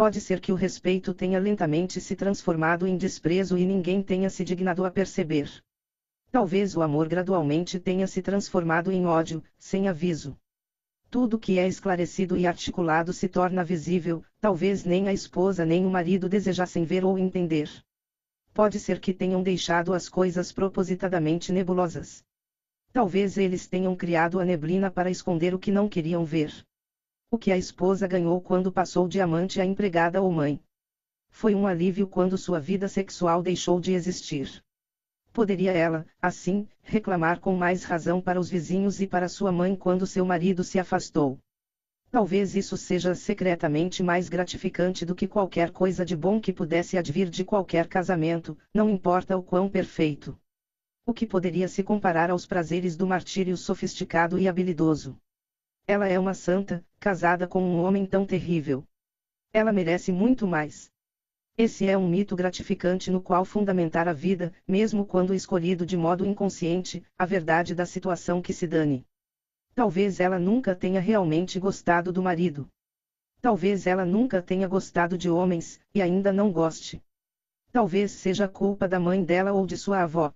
Pode 0.00 0.18
ser 0.18 0.40
que 0.40 0.50
o 0.50 0.54
respeito 0.54 1.12
tenha 1.12 1.38
lentamente 1.38 2.00
se 2.00 2.16
transformado 2.16 2.86
em 2.86 2.96
desprezo 2.96 3.58
e 3.58 3.66
ninguém 3.66 4.02
tenha 4.02 4.30
se 4.30 4.42
dignado 4.42 4.86
a 4.86 4.90
perceber. 4.90 5.62
Talvez 6.32 6.74
o 6.74 6.80
amor 6.80 7.06
gradualmente 7.06 7.78
tenha 7.78 8.06
se 8.06 8.22
transformado 8.22 8.90
em 8.90 9.04
ódio, 9.04 9.44
sem 9.58 9.88
aviso. 9.88 10.38
Tudo 11.10 11.38
que 11.38 11.58
é 11.58 11.68
esclarecido 11.68 12.34
e 12.34 12.46
articulado 12.46 13.12
se 13.12 13.28
torna 13.28 13.62
visível, 13.62 14.24
talvez 14.40 14.86
nem 14.86 15.06
a 15.06 15.12
esposa 15.12 15.66
nem 15.66 15.84
o 15.84 15.90
marido 15.90 16.30
desejassem 16.30 16.82
ver 16.82 17.04
ou 17.04 17.18
entender. 17.18 17.68
Pode 18.54 18.80
ser 18.80 19.00
que 19.00 19.12
tenham 19.12 19.42
deixado 19.42 19.92
as 19.92 20.08
coisas 20.08 20.50
propositadamente 20.50 21.52
nebulosas. 21.52 22.24
Talvez 22.90 23.36
eles 23.36 23.66
tenham 23.66 23.94
criado 23.94 24.40
a 24.40 24.46
neblina 24.46 24.90
para 24.90 25.10
esconder 25.10 25.52
o 25.54 25.58
que 25.58 25.70
não 25.70 25.90
queriam 25.90 26.24
ver. 26.24 26.50
O 27.32 27.38
que 27.38 27.52
a 27.52 27.56
esposa 27.56 28.08
ganhou 28.08 28.40
quando 28.40 28.72
passou 28.72 29.06
de 29.06 29.20
amante 29.20 29.60
a 29.60 29.64
empregada 29.64 30.20
ou 30.20 30.32
mãe. 30.32 30.60
Foi 31.30 31.54
um 31.54 31.64
alívio 31.64 32.08
quando 32.08 32.36
sua 32.36 32.58
vida 32.58 32.88
sexual 32.88 33.40
deixou 33.40 33.78
de 33.78 33.92
existir. 33.92 34.60
Poderia 35.32 35.70
ela, 35.70 36.04
assim, 36.20 36.68
reclamar 36.82 37.38
com 37.38 37.54
mais 37.54 37.84
razão 37.84 38.20
para 38.20 38.40
os 38.40 38.50
vizinhos 38.50 39.00
e 39.00 39.06
para 39.06 39.28
sua 39.28 39.52
mãe 39.52 39.76
quando 39.76 40.08
seu 40.08 40.24
marido 40.24 40.64
se 40.64 40.76
afastou. 40.76 41.38
Talvez 42.10 42.56
isso 42.56 42.76
seja 42.76 43.14
secretamente 43.14 44.02
mais 44.02 44.28
gratificante 44.28 45.06
do 45.06 45.14
que 45.14 45.28
qualquer 45.28 45.70
coisa 45.70 46.04
de 46.04 46.16
bom 46.16 46.40
que 46.40 46.52
pudesse 46.52 46.98
advir 46.98 47.30
de 47.30 47.44
qualquer 47.44 47.86
casamento, 47.86 48.58
não 48.74 48.90
importa 48.90 49.38
o 49.38 49.42
quão 49.44 49.68
perfeito. 49.68 50.36
O 51.06 51.14
que 51.14 51.24
poderia 51.24 51.68
se 51.68 51.84
comparar 51.84 52.28
aos 52.28 52.44
prazeres 52.44 52.96
do 52.96 53.06
martírio 53.06 53.56
sofisticado 53.56 54.36
e 54.36 54.48
habilidoso? 54.48 55.16
Ela 55.86 56.08
é 56.08 56.18
uma 56.18 56.34
santa, 56.34 56.84
casada 57.00 57.48
com 57.48 57.62
um 57.62 57.82
homem 57.82 58.04
tão 58.04 58.26
terrível. 58.26 58.84
Ela 59.54 59.72
merece 59.72 60.12
muito 60.12 60.46
mais. 60.46 60.92
Esse 61.56 61.88
é 61.88 61.96
um 61.96 62.06
mito 62.06 62.36
gratificante 62.36 63.10
no 63.10 63.22
qual 63.22 63.42
fundamentar 63.42 64.06
a 64.06 64.12
vida, 64.12 64.52
mesmo 64.68 65.06
quando 65.06 65.34
escolhido 65.34 65.86
de 65.86 65.96
modo 65.96 66.26
inconsciente, 66.26 67.02
a 67.18 67.24
verdade 67.24 67.74
da 67.74 67.86
situação 67.86 68.42
que 68.42 68.52
se 68.52 68.66
dane. 68.66 69.06
Talvez 69.74 70.20
ela 70.20 70.38
nunca 70.38 70.74
tenha 70.74 71.00
realmente 71.00 71.58
gostado 71.58 72.12
do 72.12 72.22
marido. 72.22 72.68
Talvez 73.40 73.86
ela 73.86 74.04
nunca 74.04 74.42
tenha 74.42 74.68
gostado 74.68 75.16
de 75.16 75.30
homens, 75.30 75.80
e 75.94 76.02
ainda 76.02 76.30
não 76.30 76.52
goste. 76.52 77.02
Talvez 77.72 78.10
seja 78.10 78.46
culpa 78.46 78.86
da 78.86 79.00
mãe 79.00 79.24
dela 79.24 79.52
ou 79.52 79.66
de 79.66 79.78
sua 79.78 80.02
avó. 80.02 80.34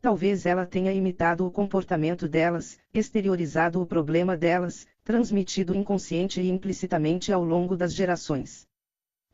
Talvez 0.00 0.46
ela 0.46 0.64
tenha 0.64 0.92
imitado 0.92 1.44
o 1.44 1.50
comportamento 1.50 2.28
delas, 2.28 2.78
exteriorizado 2.94 3.82
o 3.82 3.86
problema 3.86 4.36
delas, 4.36 4.86
transmitido 5.08 5.74
inconsciente 5.74 6.38
e 6.38 6.50
implicitamente 6.50 7.32
ao 7.32 7.42
longo 7.42 7.74
das 7.74 7.94
gerações. 7.94 8.68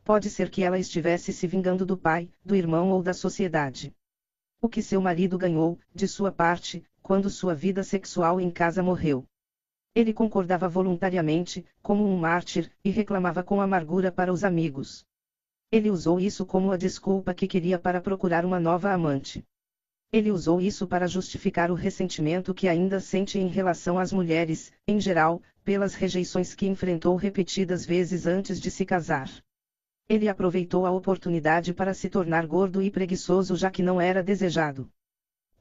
Pode 0.05 0.29
ser 0.29 0.49
que 0.49 0.63
ela 0.63 0.79
estivesse 0.79 1.33
se 1.33 1.45
vingando 1.47 1.85
do 1.85 1.97
pai, 1.97 2.31
do 2.45 2.55
irmão 2.55 2.91
ou 2.91 3.03
da 3.03 3.13
sociedade. 3.13 3.93
O 4.61 4.69
que 4.69 4.81
seu 4.81 5.01
marido 5.01 5.37
ganhou, 5.37 5.77
de 5.93 6.07
sua 6.07 6.31
parte, 6.31 6.81
quando 7.01 7.29
sua 7.29 7.53
vida 7.53 7.83
sexual 7.83 8.39
em 8.39 8.49
casa 8.49 8.81
morreu. 8.81 9.25
Ele 9.93 10.13
concordava 10.13 10.69
voluntariamente, 10.69 11.65
como 11.81 12.07
um 12.07 12.17
mártir, 12.17 12.71
e 12.81 12.89
reclamava 12.89 13.43
com 13.43 13.59
amargura 13.59 14.13
para 14.13 14.31
os 14.31 14.45
amigos. 14.45 15.05
Ele 15.69 15.91
usou 15.91 16.21
isso 16.21 16.45
como 16.45 16.71
a 16.71 16.77
desculpa 16.77 17.33
que 17.33 17.49
queria 17.49 17.77
para 17.77 17.99
procurar 17.99 18.45
uma 18.45 18.61
nova 18.61 18.93
amante. 18.93 19.43
Ele 20.09 20.31
usou 20.31 20.61
isso 20.61 20.87
para 20.87 21.05
justificar 21.05 21.69
o 21.69 21.73
ressentimento 21.75 22.53
que 22.53 22.69
ainda 22.69 23.01
sente 23.01 23.37
em 23.37 23.49
relação 23.49 23.99
às 23.99 24.13
mulheres, 24.13 24.71
em 24.87 25.01
geral, 25.01 25.41
pelas 25.65 25.95
rejeições 25.95 26.53
que 26.53 26.67
enfrentou 26.67 27.15
repetidas 27.15 27.85
vezes 27.85 28.27
antes 28.27 28.61
de 28.61 28.69
se 28.69 28.85
casar. 28.85 29.29
Ele 30.07 30.29
aproveitou 30.29 30.85
a 30.85 30.91
oportunidade 30.91 31.73
para 31.73 31.95
se 31.95 32.07
tornar 32.07 32.45
gordo 32.45 32.83
e 32.83 32.91
preguiçoso 32.91 33.55
já 33.55 33.71
que 33.71 33.81
não 33.81 33.99
era 33.99 34.21
desejado. 34.21 34.87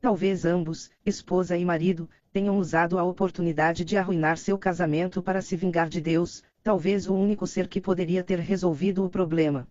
Talvez 0.03 0.45
ambos, 0.45 0.91
esposa 1.07 1.57
e 1.57 1.65
marido, 1.65 2.11
tenham 2.31 2.59
usado 2.59 2.99
a 2.99 3.03
oportunidade 3.03 3.83
de 3.83 3.97
arruinar 3.97 4.37
seu 4.37 4.59
casamento 4.59 5.23
para 5.23 5.41
se 5.41 5.57
vingar 5.57 5.89
de 5.89 6.03
Deus, 6.03 6.43
talvez 6.63 7.09
o 7.09 7.15
único 7.15 7.47
ser 7.47 7.67
que 7.67 7.81
poderia 7.81 8.23
ter 8.23 8.39
resolvido 8.39 9.03
o 9.03 9.09
problema. 9.09 9.67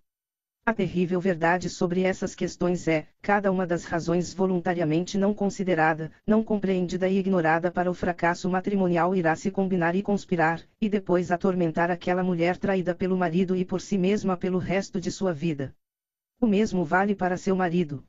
A 0.66 0.72
terrível 0.72 1.19
verdade 1.19 1.69
sobre 1.69 2.03
essas 2.03 2.33
questões 2.33 2.88
é: 2.88 3.06
cada 3.22 3.51
uma 3.51 3.67
das 3.67 3.83
razões 3.83 4.33
voluntariamente 4.33 5.17
não 5.17 5.33
considerada, 5.33 6.09
não 6.25 6.42
compreendida 6.42 7.09
e 7.09 7.17
ignorada 7.17 7.69
para 7.69 7.92
o 7.92 7.93
fracasso 7.93 8.50
matrimonial 8.50 9.14
irá 9.14 9.35
se 9.35 9.51
combinar 9.51 9.93
e 9.93 10.01
conspirar, 10.01 10.61
e 10.80 10.88
depois 10.88 11.32
atormentar 11.32 11.92
aquela 11.92 12.24
mulher 12.24 12.56
traída 12.56 12.95
pelo 12.95 13.17
marido 13.17 13.58
e 13.58 13.66
por 13.66 13.82
si 13.82 13.98
mesma 13.98 14.38
pelo 14.38 14.58
resto 14.58 15.01
de 15.01 15.11
sua 15.11 15.33
vida. 15.33 15.75
O 16.40 16.48
mesmo 16.48 16.85
vale 16.85 17.14
para 17.14 17.35
seu 17.35 17.58
marido. 17.58 18.01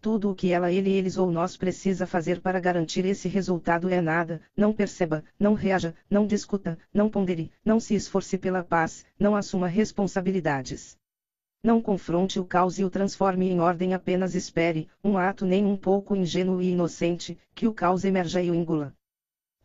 Tudo 0.00 0.30
o 0.30 0.34
que 0.34 0.50
ela, 0.50 0.72
ele, 0.72 0.90
eles 0.90 1.16
ou 1.16 1.30
nós 1.30 1.56
precisa 1.56 2.04
fazer 2.04 2.40
para 2.40 2.58
garantir 2.58 3.04
esse 3.04 3.28
resultado 3.28 3.88
é 3.88 4.00
nada, 4.00 4.42
não 4.56 4.72
perceba, 4.72 5.22
não 5.38 5.54
reaja, 5.54 5.94
não 6.10 6.26
discuta, 6.26 6.76
não 6.92 7.08
pondere, 7.08 7.52
não 7.64 7.78
se 7.78 7.94
esforce 7.94 8.36
pela 8.36 8.64
paz, 8.64 9.06
não 9.16 9.36
assuma 9.36 9.68
responsabilidades. 9.68 10.98
Não 11.66 11.82
confronte 11.82 12.38
o 12.38 12.44
caos 12.44 12.78
e 12.78 12.84
o 12.84 12.88
transforme 12.88 13.50
em 13.50 13.58
ordem 13.58 13.92
apenas 13.92 14.36
espere, 14.36 14.88
um 15.02 15.18
ato 15.18 15.44
nem 15.44 15.66
um 15.66 15.76
pouco 15.76 16.14
ingênuo 16.14 16.62
e 16.62 16.70
inocente, 16.70 17.36
que 17.56 17.66
o 17.66 17.74
caos 17.74 18.04
emerja 18.04 18.40
e 18.40 18.52
o 18.52 18.54
engula. 18.54 18.94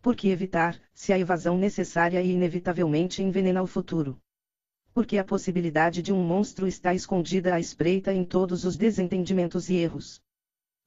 Por 0.01 0.15
que 0.15 0.30
evitar, 0.30 0.81
se 0.95 1.13
a 1.13 1.19
evasão 1.19 1.59
necessária 1.59 2.19
e 2.19 2.31
inevitavelmente 2.31 3.21
envenena 3.21 3.61
o 3.61 3.67
futuro? 3.67 4.19
Porque 4.95 5.19
a 5.19 5.23
possibilidade 5.23 6.01
de 6.01 6.11
um 6.11 6.23
monstro 6.23 6.65
está 6.65 6.91
escondida 6.91 7.53
à 7.53 7.59
espreita 7.59 8.11
em 8.11 8.25
todos 8.25 8.65
os 8.65 8.75
desentendimentos 8.75 9.69
e 9.69 9.75
erros. 9.75 10.19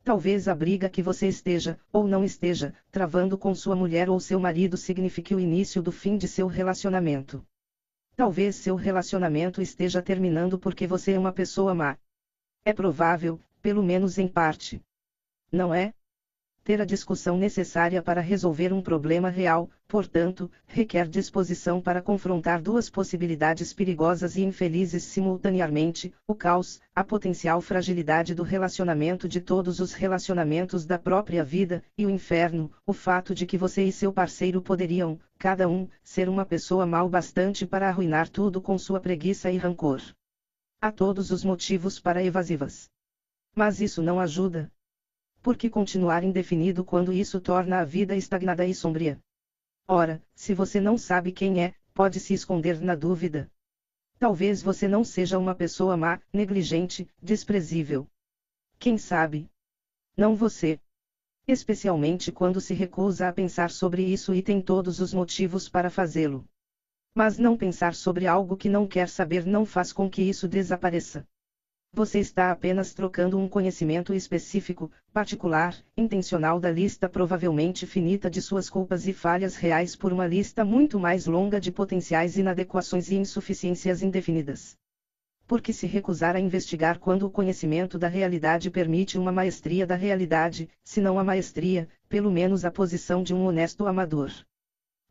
Talvez 0.03 0.49
a 0.49 0.55
briga 0.57 0.89
que 0.89 1.01
você 1.01 1.29
esteja, 1.29 1.79
ou 1.93 2.09
não 2.09 2.25
esteja, 2.25 2.75
travando 2.91 3.39
com 3.39 3.55
sua 3.55 3.77
mulher 3.77 4.11
ou 4.11 4.19
seu 4.19 4.41
marido 4.41 4.77
signifique 4.77 5.33
o 5.33 5.39
início 5.39 5.81
do 5.81 5.93
fim 5.93 6.17
de 6.17 6.27
seu 6.27 6.49
relacionamento. 6.49 7.47
Talvez 8.17 8.57
seu 8.57 8.77
relacionamento 8.77 9.61
esteja 9.61 10.01
terminando 10.01 10.59
porque 10.59 10.87
você 10.87 11.13
é 11.13 11.19
uma 11.19 11.33
pessoa 11.33 11.75
má. 11.75 11.99
É 12.65 12.73
provável, 12.73 13.41
pelo 13.61 13.83
menos 13.83 14.19
em 14.19 14.29
parte. 14.29 14.81
Não 15.51 15.75
é? 15.75 15.93
Ter 16.65 16.81
a 16.81 16.85
discussão 16.87 17.37
necessária 17.37 18.03
para 18.03 18.23
resolver 18.23 18.73
um 18.73 18.81
problema 18.81 19.29
real, 19.29 19.69
portanto, 19.87 20.51
requer 20.67 21.07
disposição 21.07 21.79
para 21.79 22.01
confrontar 22.01 22.63
duas 22.63 22.89
possibilidades 22.89 23.75
perigosas 23.75 24.35
e 24.37 24.43
infelizes 24.43 25.05
simultaneamente: 25.05 26.13
o 26.27 26.35
caos, 26.35 26.81
a 26.95 27.05
potencial 27.05 27.61
fragilidade 27.61 28.35
do 28.35 28.43
relacionamento 28.43 29.29
de 29.29 29.43
todos 29.43 29.79
os 29.79 29.93
relacionamentos 29.93 30.87
da 30.87 30.99
própria 30.99 31.45
vida, 31.45 31.85
e 31.99 32.07
o 32.07 32.11
inferno, 32.11 32.73
o 32.87 32.95
fato 32.95 33.35
de 33.35 33.45
que 33.45 33.59
você 33.59 33.85
e 33.85 33.93
seu 33.93 34.11
parceiro 34.11 34.63
poderiam, 34.63 35.21
cada 35.39 35.69
um, 35.69 35.87
ser 36.03 36.31
uma 36.31 36.47
pessoa 36.47 36.87
mal 36.87 37.11
bastante 37.11 37.67
para 37.67 37.89
arruinar 37.91 38.31
tudo 38.31 38.63
com 38.63 38.79
sua 38.79 39.01
preguiça 39.01 39.51
e 39.51 39.59
rancor. 39.59 40.01
Há 40.81 40.91
todos 40.91 41.31
os 41.31 41.45
motivos 41.45 42.01
para 42.01 42.25
evasivas. 42.25 42.89
Mas 43.55 43.81
isso 43.81 44.03
não 44.03 44.19
ajuda, 44.19 44.73
por 45.45 45.59
que 45.59 45.69
continuar 45.69 46.25
indefinido 46.25 46.83
quando 46.83 47.13
isso 47.13 47.39
torna 47.39 47.81
a 47.81 47.85
vida 47.85 48.17
estagnada 48.17 48.65
e 48.65 48.75
sombria? 48.75 49.21
Ora, 49.87 50.25
se 50.35 50.55
você 50.55 50.81
não 50.81 50.97
sabe 50.97 51.33
quem 51.33 51.63
é, 51.63 51.75
pode 51.93 52.19
se 52.19 52.33
esconder 52.33 52.81
na 52.81 52.95
dúvida. 52.95 53.53
Talvez 54.19 54.63
você 54.63 54.89
não 54.89 55.05
seja 55.05 55.39
uma 55.39 55.55
pessoa 55.55 55.99
má, 55.99 56.19
negligente, 56.33 57.07
desprezível. 57.23 58.09
Quem 58.79 58.97
sabe? 58.97 59.51
Não 60.17 60.35
você. 60.35 60.81
Especialmente 61.47 62.33
quando 62.33 62.59
se 62.59 62.73
recusa 62.73 63.29
a 63.29 63.33
pensar 63.33 63.71
sobre 63.71 64.03
isso 64.03 64.35
e 64.35 64.43
tem 64.43 64.63
todos 64.63 64.99
os 64.99 65.13
motivos 65.13 65.69
para 65.69 65.91
fazê-lo. 65.91 66.49
Mas 67.15 67.37
não 67.37 67.55
pensar 67.55 67.95
sobre 67.95 68.27
algo 68.27 68.57
que 68.57 68.71
não 68.71 68.89
quer 68.89 69.11
saber 69.11 69.45
não 69.45 69.67
faz 69.67 69.93
com 69.93 70.09
que 70.09 70.23
isso 70.23 70.49
desapareça. 70.49 71.29
Você 71.97 72.19
está 72.19 72.51
apenas 72.51 72.93
trocando 72.93 73.39
um 73.39 73.49
conhecimento 73.49 74.13
específico, 74.13 74.91
particular, 75.13 75.77
intencional 75.97 76.59
da 76.59 76.69
lista 76.69 77.09
provavelmente 77.09 77.87
finita 77.87 78.29
de 78.29 78.43
suas 78.43 78.69
culpas 78.69 79.07
e 79.07 79.13
falhas 79.13 79.55
reais 79.55 79.95
por 79.95 80.13
uma 80.13 80.27
lista 80.27 80.65
muito 80.65 80.99
mais 80.99 81.27
longa 81.27 81.61
de 81.61 81.71
potenciais 81.71 82.37
inadequações 82.37 83.13
e 83.13 83.15
insuficiências 83.15 84.03
indefinidas. 84.03 84.77
Porque 85.47 85.73
se 85.73 85.87
recusar 85.87 86.35
a 86.35 86.41
investigar 86.41 86.99
quando 86.99 87.27
o 87.27 87.31
conhecimento 87.31 87.97
da 87.97 88.09
realidade 88.09 88.73
permite 88.73 89.17
uma 89.17 89.31
maestria 89.31 89.87
da 89.87 89.95
realidade, 89.95 90.69
se 90.83 91.01
não 91.01 91.17
a 91.17 91.23
maestria, 91.23 91.89
pelo 92.09 92.29
menos 92.29 92.65
a 92.65 92.73
posição 92.73 93.23
de 93.23 93.33
um 93.33 93.45
honesto 93.47 93.87
amador. 93.87 94.33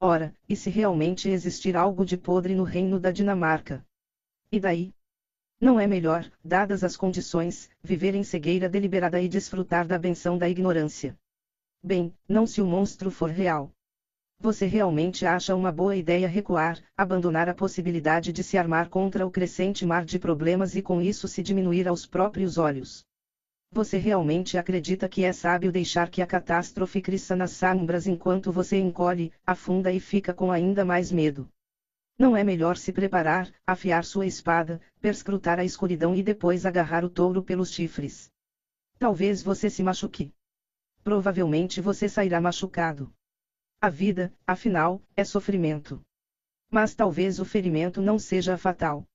Ora, 0.02 0.36
e 0.50 0.56
se 0.58 0.70
realmente 0.70 1.30
existir 1.30 1.78
algo 1.78 2.04
de 2.04 2.18
podre 2.18 2.54
no 2.54 2.64
reino 2.64 3.00
da 3.00 3.10
Dinamarca? 3.10 3.86
E 4.52 4.60
daí? 4.60 4.94
Não 5.60 5.80
é 5.80 5.88
melhor, 5.88 6.30
dadas 6.44 6.84
as 6.84 6.98
condições, 6.98 7.70
viver 7.82 8.16
em 8.16 8.24
cegueira 8.24 8.68
deliberada 8.68 9.22
e 9.22 9.30
desfrutar 9.30 9.88
da 9.88 9.98
benção 9.98 10.38
da 10.38 10.50
ignorância? 10.50 11.18
Bem, 11.82 12.14
não 12.28 12.46
se 12.46 12.62
o 12.62 12.66
monstro 12.66 13.10
for 13.12 13.30
real. 13.30 13.72
Você 14.40 14.66
realmente 14.66 15.26
acha 15.26 15.56
uma 15.56 15.72
boa 15.72 15.96
ideia 15.96 16.28
recuar, 16.28 16.78
abandonar 16.98 17.48
a 17.48 17.54
possibilidade 17.54 18.34
de 18.34 18.44
se 18.44 18.58
armar 18.58 18.90
contra 18.90 19.26
o 19.26 19.32
crescente 19.32 19.86
mar 19.86 20.04
de 20.04 20.20
problemas 20.20 20.76
e 20.76 20.82
com 20.82 21.02
isso 21.02 21.28
se 21.30 21.42
diminuir 21.42 21.88
aos 21.88 22.06
próprios 22.06 22.58
olhos? 22.58 23.06
Você 23.72 23.98
realmente 23.98 24.58
acredita 24.58 25.08
que 25.08 25.24
é 25.24 25.32
sábio 25.32 25.72
deixar 25.72 26.10
que 26.10 26.22
a 26.22 26.28
catástrofe 26.28 27.02
cresça 27.02 27.36
nas 27.36 27.52
sombras 27.52 28.06
enquanto 28.06 28.52
você 28.52 28.78
encolhe, 28.78 29.32
afunda 29.46 29.92
e 29.92 30.00
fica 30.00 30.34
com 30.34 30.52
ainda 30.52 30.84
mais 30.86 31.12
medo? 31.12 31.48
Não 32.20 32.38
é 32.38 32.44
melhor 32.44 32.78
se 32.78 32.92
preparar, 32.92 33.52
afiar 33.66 34.04
sua 34.04 34.28
espada, 34.28 34.80
perscrutar 35.04 35.60
a 35.60 35.66
escuridão 35.66 36.16
e 36.16 36.24
depois 36.24 36.66
agarrar 36.66 37.04
o 37.04 37.10
touro 37.10 37.44
pelos 37.44 37.74
chifres. 37.74 38.32
Talvez 38.98 39.44
você 39.44 39.70
se 39.70 39.84
machuque. 39.84 40.34
Provavelmente 41.04 41.82
você 41.82 42.08
sairá 42.08 42.40
machucado. 42.40 43.14
A 43.82 43.90
vida, 43.90 44.34
afinal, 44.48 45.02
é 45.14 45.26
sofrimento. 45.26 46.00
Mas 46.72 46.96
talvez 46.96 47.38
o 47.38 47.44
ferimento 47.44 48.02
não 48.02 48.18
seja 48.18 48.58
fatal. 48.58 49.06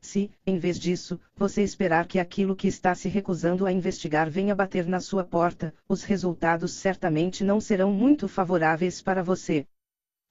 Se, 0.00 0.32
em 0.44 0.58
vez 0.58 0.80
disso, 0.80 1.20
você 1.36 1.62
esperar 1.62 2.08
que 2.08 2.18
aquilo 2.18 2.56
que 2.56 2.66
está 2.66 2.92
se 2.92 3.08
recusando 3.08 3.66
a 3.66 3.70
investigar 3.70 4.28
venha 4.28 4.52
bater 4.52 4.84
na 4.84 4.98
sua 4.98 5.22
porta, 5.22 5.72
os 5.88 6.02
resultados 6.02 6.72
certamente 6.72 7.44
não 7.44 7.60
serão 7.60 7.92
muito 7.92 8.26
favoráveis 8.26 9.00
para 9.00 9.22
você. 9.22 9.64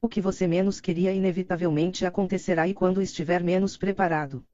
O 0.02 0.10
que 0.10 0.20
você 0.20 0.46
menos 0.46 0.82
queria 0.82 1.14
inevitavelmente 1.14 2.06
acontecerá 2.06 2.68
e 2.68 2.74
quando 2.74 3.02
estiver 3.02 3.42
menos 3.42 3.78
preparado. 3.78 4.46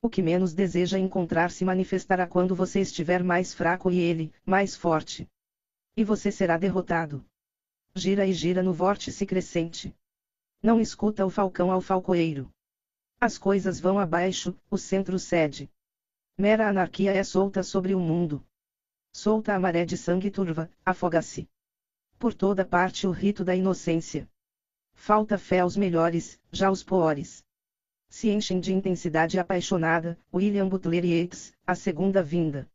O 0.00 0.08
que 0.08 0.22
menos 0.22 0.54
deseja 0.54 0.96
encontrar 0.96 1.50
se 1.50 1.64
manifestará 1.64 2.26
quando 2.26 2.54
você 2.54 2.80
estiver 2.80 3.24
mais 3.24 3.52
fraco 3.52 3.90
e 3.90 3.98
ele, 3.98 4.32
mais 4.46 4.76
forte. 4.76 5.28
E 5.96 6.04
você 6.04 6.30
será 6.30 6.56
derrotado. 6.56 7.24
Gira 7.96 8.24
e 8.24 8.32
gira 8.32 8.62
no 8.62 8.72
vórtice 8.72 9.26
crescente. 9.26 9.92
Não 10.62 10.80
escuta 10.80 11.26
o 11.26 11.30
falcão 11.30 11.72
ao 11.72 11.80
falcoeiro. 11.80 12.48
As 13.20 13.36
coisas 13.36 13.80
vão 13.80 13.98
abaixo, 13.98 14.56
o 14.70 14.78
centro 14.78 15.18
cede. 15.18 15.68
Mera 16.36 16.68
anarquia 16.68 17.12
é 17.12 17.24
solta 17.24 17.64
sobre 17.64 17.92
o 17.92 17.98
mundo. 17.98 18.46
Solta 19.12 19.54
a 19.54 19.58
maré 19.58 19.84
de 19.84 19.96
sangue 19.96 20.30
turva, 20.30 20.70
afoga-se. 20.86 21.48
Por 22.16 22.32
toda 22.32 22.64
parte 22.64 23.04
o 23.04 23.10
rito 23.10 23.42
da 23.42 23.56
inocência. 23.56 24.30
Falta 24.92 25.36
fé 25.36 25.58
aos 25.60 25.76
melhores, 25.76 26.40
já 26.52 26.70
os 26.70 26.84
poores. 26.84 27.44
Se 28.10 28.30
enchem 28.30 28.58
de 28.58 28.72
intensidade 28.72 29.38
apaixonada, 29.38 30.18
William 30.34 30.68
Butler 30.68 31.04
Yeats, 31.04 31.52
a 31.66 31.74
segunda 31.74 32.22
vinda. 32.22 32.68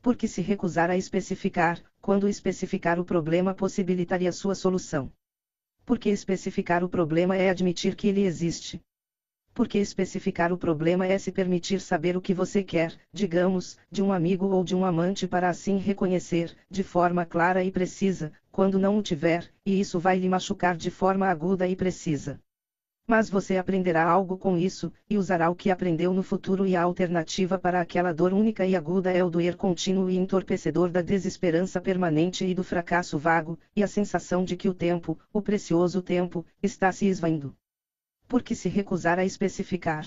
Porque 0.00 0.26
se 0.26 0.40
recusar 0.40 0.88
a 0.90 0.96
especificar, 0.96 1.82
quando 2.00 2.28
especificar 2.28 2.98
o 2.98 3.04
problema 3.04 3.52
possibilitaria 3.52 4.32
sua 4.32 4.54
solução. 4.54 5.12
Porque 5.84 6.08
especificar 6.08 6.82
o 6.84 6.88
problema 6.88 7.36
é 7.36 7.50
admitir 7.50 7.94
que 7.94 8.08
ele 8.08 8.22
existe. 8.22 8.80
Porque 9.52 9.76
especificar 9.76 10.52
o 10.52 10.56
problema 10.56 11.06
é 11.06 11.18
se 11.18 11.32
permitir 11.32 11.80
saber 11.80 12.16
o 12.16 12.20
que 12.20 12.32
você 12.32 12.62
quer, 12.62 12.96
digamos, 13.12 13.76
de 13.90 14.02
um 14.02 14.12
amigo 14.12 14.46
ou 14.46 14.64
de 14.64 14.74
um 14.74 14.84
amante 14.84 15.26
para 15.26 15.48
assim 15.50 15.76
reconhecer, 15.76 16.56
de 16.70 16.84
forma 16.84 17.26
clara 17.26 17.62
e 17.64 17.70
precisa, 17.70 18.32
quando 18.52 18.78
não 18.78 18.96
o 18.96 19.02
tiver, 19.02 19.52
e 19.66 19.80
isso 19.80 19.98
vai 19.98 20.18
lhe 20.18 20.28
machucar 20.28 20.76
de 20.76 20.90
forma 20.90 21.26
aguda 21.26 21.66
e 21.66 21.74
precisa. 21.74 22.40
Mas 23.06 23.28
você 23.28 23.56
aprenderá 23.56 24.04
algo 24.04 24.36
com 24.36 24.56
isso, 24.56 24.92
e 25.08 25.16
usará 25.16 25.50
o 25.50 25.54
que 25.54 25.70
aprendeu 25.70 26.12
no 26.12 26.22
futuro 26.22 26.66
e 26.66 26.76
a 26.76 26.82
alternativa 26.82 27.58
para 27.58 27.80
aquela 27.80 28.12
dor 28.12 28.32
única 28.32 28.66
e 28.66 28.76
aguda 28.76 29.10
é 29.10 29.22
o 29.24 29.30
doer 29.30 29.56
contínuo 29.56 30.08
e 30.10 30.16
entorpecedor 30.16 30.90
da 30.90 31.02
desesperança 31.02 31.80
permanente 31.80 32.44
e 32.44 32.54
do 32.54 32.62
fracasso 32.62 33.18
vago, 33.18 33.58
e 33.74 33.82
a 33.82 33.86
sensação 33.86 34.44
de 34.44 34.56
que 34.56 34.68
o 34.68 34.74
tempo, 34.74 35.18
o 35.32 35.42
precioso 35.42 36.00
tempo, 36.00 36.44
está 36.62 36.92
se 36.92 37.06
esvaindo 37.06 37.54
porque 38.30 38.54
se 38.54 38.68
recusar 38.68 39.18
a 39.18 39.24
especificar. 39.24 40.06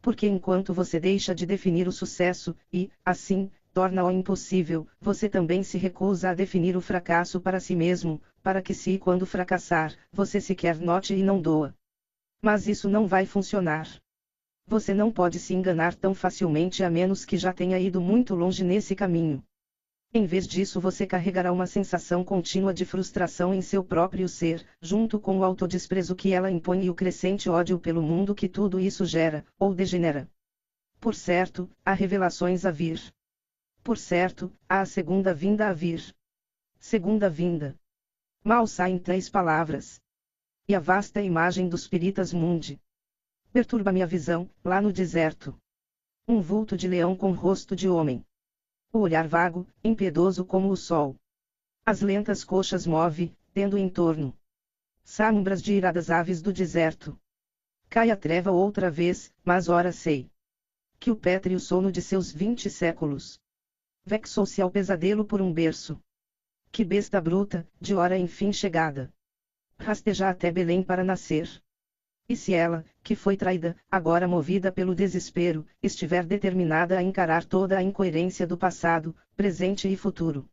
Porque 0.00 0.28
enquanto 0.28 0.72
você 0.72 1.00
deixa 1.00 1.34
de 1.34 1.44
definir 1.44 1.88
o 1.88 1.92
sucesso, 1.92 2.54
e, 2.72 2.88
assim, 3.04 3.50
torna-o 3.74 4.12
impossível, 4.12 4.86
você 5.00 5.28
também 5.28 5.64
se 5.64 5.76
recusa 5.76 6.30
a 6.30 6.34
definir 6.34 6.76
o 6.76 6.80
fracasso 6.80 7.40
para 7.40 7.58
si 7.58 7.74
mesmo, 7.74 8.22
para 8.44 8.62
que 8.62 8.72
se 8.72 8.92
e 8.92 8.98
quando 8.98 9.26
fracassar, 9.26 9.92
você 10.12 10.40
sequer 10.40 10.78
note 10.78 11.14
e 11.14 11.22
não 11.22 11.40
doa. 11.40 11.74
Mas 12.42 12.66
isso 12.66 12.88
não 12.88 13.06
vai 13.06 13.24
funcionar. 13.24 13.88
Você 14.66 14.92
não 14.92 15.12
pode 15.12 15.38
se 15.38 15.54
enganar 15.54 15.94
tão 15.94 16.12
facilmente 16.12 16.82
a 16.82 16.90
menos 16.90 17.24
que 17.24 17.36
já 17.36 17.52
tenha 17.52 17.78
ido 17.78 18.00
muito 18.00 18.34
longe 18.34 18.64
nesse 18.64 18.96
caminho. 18.96 19.42
Em 20.12 20.26
vez 20.26 20.46
disso, 20.46 20.80
você 20.80 21.06
carregará 21.06 21.52
uma 21.52 21.66
sensação 21.66 22.24
contínua 22.24 22.74
de 22.74 22.84
frustração 22.84 23.54
em 23.54 23.62
seu 23.62 23.84
próprio 23.84 24.28
ser, 24.28 24.66
junto 24.80 25.20
com 25.20 25.38
o 25.38 25.44
autodesprezo 25.44 26.16
que 26.16 26.32
ela 26.32 26.50
impõe 26.50 26.84
e 26.84 26.90
o 26.90 26.94
crescente 26.94 27.48
ódio 27.48 27.78
pelo 27.78 28.02
mundo 28.02 28.34
que 28.34 28.48
tudo 28.48 28.80
isso 28.80 29.06
gera, 29.06 29.46
ou 29.58 29.72
degenera. 29.72 30.28
Por 31.00 31.14
certo, 31.14 31.70
há 31.84 31.92
revelações 31.92 32.66
a 32.66 32.70
vir. 32.70 33.00
Por 33.84 33.96
certo, 33.96 34.52
há 34.68 34.80
a 34.80 34.86
segunda 34.86 35.32
vinda 35.32 35.68
a 35.68 35.72
vir. 35.72 36.14
Segunda 36.78 37.30
vinda. 37.30 37.74
Mal 38.44 38.66
saem 38.66 38.98
três 38.98 39.30
palavras. 39.30 40.01
E 40.68 40.74
a 40.74 40.80
vasta 40.80 41.20
imagem 41.20 41.68
dos 41.68 41.88
Piritas 41.88 42.32
Mundi. 42.32 42.80
Perturba-me 43.52 44.02
a 44.02 44.06
visão, 44.06 44.50
lá 44.64 44.80
no 44.80 44.92
deserto. 44.92 45.56
Um 46.26 46.40
vulto 46.40 46.76
de 46.76 46.88
leão 46.88 47.16
com 47.16 47.32
rosto 47.32 47.76
de 47.76 47.88
homem 47.88 48.24
o 48.92 48.98
olhar 48.98 49.26
vago, 49.26 49.66
impiedoso 49.82 50.44
como 50.44 50.70
o 50.70 50.76
sol. 50.76 51.16
As 51.84 52.02
lentas 52.02 52.44
coxas 52.44 52.86
move, 52.86 53.34
tendo 53.54 53.78
em 53.78 53.88
torno. 53.88 54.36
Sambras 55.02 55.62
de 55.62 55.72
iradas 55.72 56.10
aves 56.10 56.42
do 56.42 56.52
deserto. 56.52 57.18
Cai 57.88 58.10
a 58.10 58.16
treva 58.16 58.50
outra 58.50 58.90
vez, 58.90 59.32
mas 59.42 59.68
ora 59.68 59.92
sei. 59.92 60.30
Que 61.00 61.10
o 61.10 61.16
pétreo 61.16 61.58
sono 61.58 61.90
de 61.90 62.02
seus 62.02 62.30
vinte 62.30 62.68
séculos. 62.68 63.40
Vexou-se 64.04 64.60
ao 64.60 64.70
pesadelo 64.70 65.24
por 65.24 65.40
um 65.40 65.52
berço. 65.52 65.98
Que 66.70 66.84
besta 66.84 67.20
bruta, 67.20 67.66
de 67.80 67.94
hora 67.94 68.18
enfim 68.18 68.52
chegada. 68.52 69.12
Rasteja 69.82 70.28
até 70.28 70.50
Belém 70.52 70.80
para 70.80 71.02
nascer. 71.02 71.50
E 72.28 72.36
se 72.36 72.54
ela, 72.54 72.84
que 73.02 73.16
foi 73.16 73.36
traída, 73.36 73.76
agora 73.90 74.28
movida 74.28 74.70
pelo 74.70 74.94
desespero, 74.94 75.66
estiver 75.82 76.24
determinada 76.24 76.96
a 76.96 77.02
encarar 77.02 77.44
toda 77.44 77.76
a 77.76 77.82
incoerência 77.82 78.46
do 78.46 78.56
passado, 78.56 79.14
presente 79.36 79.92
e 79.92 79.96
futuro? 79.96 80.48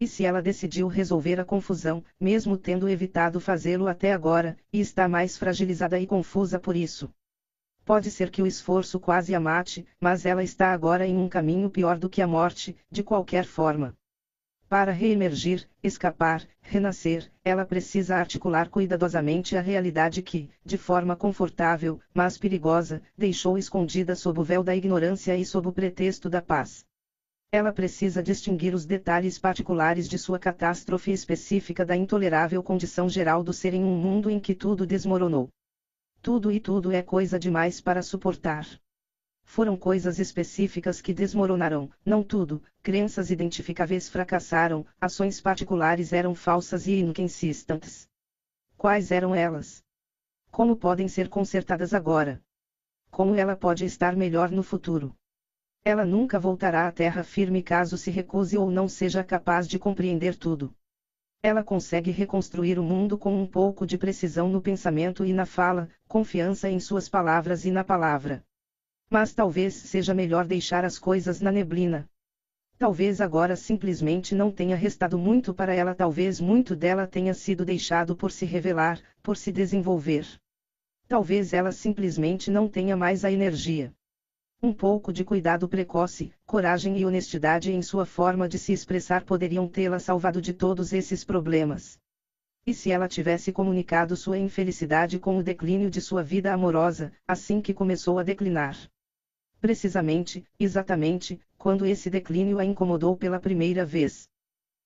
E 0.00 0.08
se 0.08 0.24
ela 0.24 0.40
decidiu 0.40 0.88
resolver 0.88 1.38
a 1.38 1.44
confusão, 1.44 2.02
mesmo 2.18 2.56
tendo 2.56 2.88
evitado 2.88 3.38
fazê-lo 3.38 3.86
até 3.86 4.14
agora, 4.14 4.56
e 4.72 4.80
está 4.80 5.06
mais 5.06 5.36
fragilizada 5.36 6.00
e 6.00 6.06
confusa 6.06 6.58
por 6.58 6.74
isso? 6.74 7.12
Pode 7.84 8.10
ser 8.10 8.30
que 8.30 8.40
o 8.40 8.46
esforço 8.46 8.98
quase 8.98 9.34
a 9.34 9.40
mate, 9.40 9.86
mas 10.00 10.24
ela 10.24 10.42
está 10.42 10.72
agora 10.72 11.06
em 11.06 11.18
um 11.18 11.28
caminho 11.28 11.68
pior 11.68 11.98
do 11.98 12.08
que 12.08 12.22
a 12.22 12.26
morte, 12.26 12.74
de 12.90 13.02
qualquer 13.02 13.44
forma. 13.44 13.94
Para 14.68 14.92
reemergir, 14.92 15.68
escapar, 15.82 16.42
renascer, 16.60 17.30
ela 17.44 17.64
precisa 17.64 18.16
articular 18.16 18.68
cuidadosamente 18.68 19.56
a 19.56 19.60
realidade 19.60 20.22
que, 20.22 20.50
de 20.64 20.78
forma 20.78 21.14
confortável, 21.14 22.00
mas 22.12 22.38
perigosa, 22.38 23.02
deixou 23.16 23.58
escondida 23.58 24.16
sob 24.16 24.40
o 24.40 24.42
véu 24.42 24.64
da 24.64 24.74
ignorância 24.74 25.36
e 25.36 25.44
sob 25.44 25.68
o 25.68 25.72
pretexto 25.72 26.30
da 26.30 26.40
paz. 26.42 26.84
Ela 27.52 27.72
precisa 27.72 28.22
distinguir 28.22 28.74
os 28.74 28.84
detalhes 28.84 29.38
particulares 29.38 30.08
de 30.08 30.18
sua 30.18 30.40
catástrofe 30.40 31.12
específica 31.12 31.84
da 31.84 31.94
intolerável 31.94 32.62
condição 32.62 33.08
geral 33.08 33.44
do 33.44 33.52
ser 33.52 33.74
em 33.74 33.84
um 33.84 33.96
mundo 33.96 34.28
em 34.28 34.40
que 34.40 34.54
tudo 34.54 34.84
desmoronou. 34.84 35.48
Tudo 36.20 36.50
e 36.50 36.58
tudo 36.58 36.90
é 36.90 37.02
coisa 37.02 37.38
demais 37.38 37.80
para 37.80 38.02
suportar. 38.02 38.66
Foram 39.44 39.76
coisas 39.76 40.18
específicas 40.18 41.00
que 41.00 41.14
desmoronaram, 41.14 41.88
não 42.04 42.22
tudo, 42.22 42.62
crenças 42.82 43.30
identificáveis 43.30 44.08
fracassaram, 44.08 44.84
ações 45.00 45.40
particulares 45.40 46.12
eram 46.12 46.34
falsas 46.34 46.86
e 46.86 46.98
inconsistentes. 46.98 48.08
Quais 48.76 49.10
eram 49.10 49.34
elas? 49.34 49.82
Como 50.50 50.76
podem 50.76 51.06
ser 51.06 51.28
consertadas 51.28 51.94
agora? 51.94 52.42
Como 53.10 53.34
ela 53.34 53.54
pode 53.54 53.84
estar 53.84 54.16
melhor 54.16 54.50
no 54.50 54.62
futuro? 54.62 55.14
Ela 55.84 56.04
nunca 56.04 56.38
voltará 56.38 56.86
à 56.86 56.90
terra 56.90 57.22
firme 57.22 57.62
caso 57.62 57.96
se 57.96 58.10
recuse 58.10 58.56
ou 58.56 58.70
não 58.70 58.88
seja 58.88 59.22
capaz 59.22 59.68
de 59.68 59.78
compreender 59.78 60.34
tudo. 60.34 60.74
Ela 61.42 61.62
consegue 61.62 62.10
reconstruir 62.10 62.78
o 62.78 62.82
mundo 62.82 63.18
com 63.18 63.40
um 63.40 63.46
pouco 63.46 63.86
de 63.86 63.98
precisão 63.98 64.48
no 64.48 64.62
pensamento 64.62 65.24
e 65.24 65.32
na 65.32 65.44
fala, 65.44 65.88
confiança 66.08 66.70
em 66.70 66.80
suas 66.80 67.08
palavras 67.08 67.66
e 67.66 67.70
na 67.70 67.84
palavra. 67.84 68.42
Mas 69.10 69.32
talvez 69.32 69.74
seja 69.74 70.12
melhor 70.12 70.46
deixar 70.46 70.84
as 70.84 70.98
coisas 70.98 71.40
na 71.40 71.52
neblina. 71.52 72.08
Talvez 72.76 73.20
agora 73.20 73.54
simplesmente 73.54 74.34
não 74.34 74.50
tenha 74.50 74.74
restado 74.74 75.16
muito 75.16 75.54
para 75.54 75.72
ela, 75.72 75.94
talvez 75.94 76.40
muito 76.40 76.74
dela 76.74 77.06
tenha 77.06 77.32
sido 77.32 77.64
deixado 77.64 78.16
por 78.16 78.32
se 78.32 78.44
revelar, 78.44 79.00
por 79.22 79.36
se 79.36 79.52
desenvolver. 79.52 80.26
Talvez 81.06 81.52
ela 81.52 81.70
simplesmente 81.70 82.50
não 82.50 82.68
tenha 82.68 82.96
mais 82.96 83.24
a 83.24 83.30
energia. 83.30 83.92
Um 84.62 84.72
pouco 84.72 85.12
de 85.12 85.22
cuidado 85.24 85.68
precoce, 85.68 86.32
coragem 86.46 86.98
e 86.98 87.04
honestidade 87.04 87.70
em 87.70 87.82
sua 87.82 88.04
forma 88.04 88.48
de 88.48 88.58
se 88.58 88.72
expressar 88.72 89.22
poderiam 89.22 89.68
tê-la 89.68 89.98
salvado 89.98 90.40
de 90.40 90.52
todos 90.52 90.92
esses 90.92 91.22
problemas. 91.22 91.98
E 92.66 92.72
se 92.72 92.90
ela 92.90 93.06
tivesse 93.06 93.52
comunicado 93.52 94.16
sua 94.16 94.38
infelicidade 94.38 95.18
com 95.18 95.36
o 95.36 95.42
declínio 95.42 95.90
de 95.90 96.00
sua 96.00 96.22
vida 96.22 96.52
amorosa, 96.52 97.12
assim 97.28 97.60
que 97.60 97.74
começou 97.74 98.18
a 98.18 98.22
declinar? 98.22 98.90
Precisamente, 99.64 100.44
exatamente, 100.60 101.40
quando 101.56 101.86
esse 101.86 102.10
declínio 102.10 102.58
a 102.58 102.64
incomodou 102.66 103.16
pela 103.16 103.40
primeira 103.40 103.82
vez. 103.82 104.28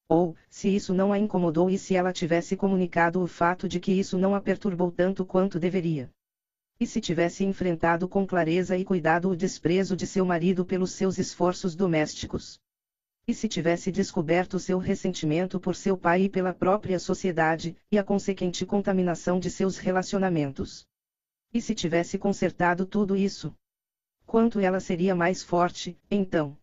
Ou, 0.09 0.37
se 0.49 0.69
isso 0.73 0.95
não 0.95 1.13
a 1.13 1.19
incomodou 1.19 1.69
e 1.69 1.77
se 1.77 1.97
ela 1.97 2.13
tivesse 2.13 2.57
comunicado 2.57 3.21
o 3.21 3.27
fato 3.27 3.69
de 3.69 3.81
que 3.81 3.91
isso 3.91 4.17
não 4.17 4.37
a 4.37 4.41
perturbou 4.41 4.93
tanto 4.93 5.27
quanto 5.27 5.59
deveria. 5.59 6.09
E 6.79 6.87
se 6.87 7.01
tivesse 7.01 7.45
enfrentado 7.45 8.09
com 8.09 8.25
clareza 8.25 8.77
e 8.77 8.85
cuidado 8.85 9.29
o 9.31 9.37
desprezo 9.37 9.97
de 9.97 10.07
seu 10.07 10.25
marido 10.25 10.65
pelos 10.65 10.93
seus 10.93 11.19
esforços 11.19 11.75
domésticos. 11.75 12.61
E 13.27 13.35
se 13.35 13.49
tivesse 13.49 13.91
descoberto 13.91 14.61
seu 14.61 14.79
ressentimento 14.79 15.59
por 15.59 15.75
seu 15.75 15.99
pai 15.99 16.23
e 16.23 16.29
pela 16.29 16.55
própria 16.55 17.01
sociedade, 17.01 17.77
e 17.91 17.99
a 17.99 18.05
consequente 18.05 18.65
contaminação 18.65 19.41
de 19.41 19.51
seus 19.51 19.77
relacionamentos? 19.77 20.87
E 21.53 21.61
se 21.61 21.75
tivesse 21.75 22.17
consertado 22.17 22.87
tudo 22.87 23.17
isso? 23.17 23.53
Quanto 24.29 24.61
ela 24.61 24.79
seria 24.79 25.15
mais 25.15 25.43
forte, 25.43 25.99
então? 26.11 26.55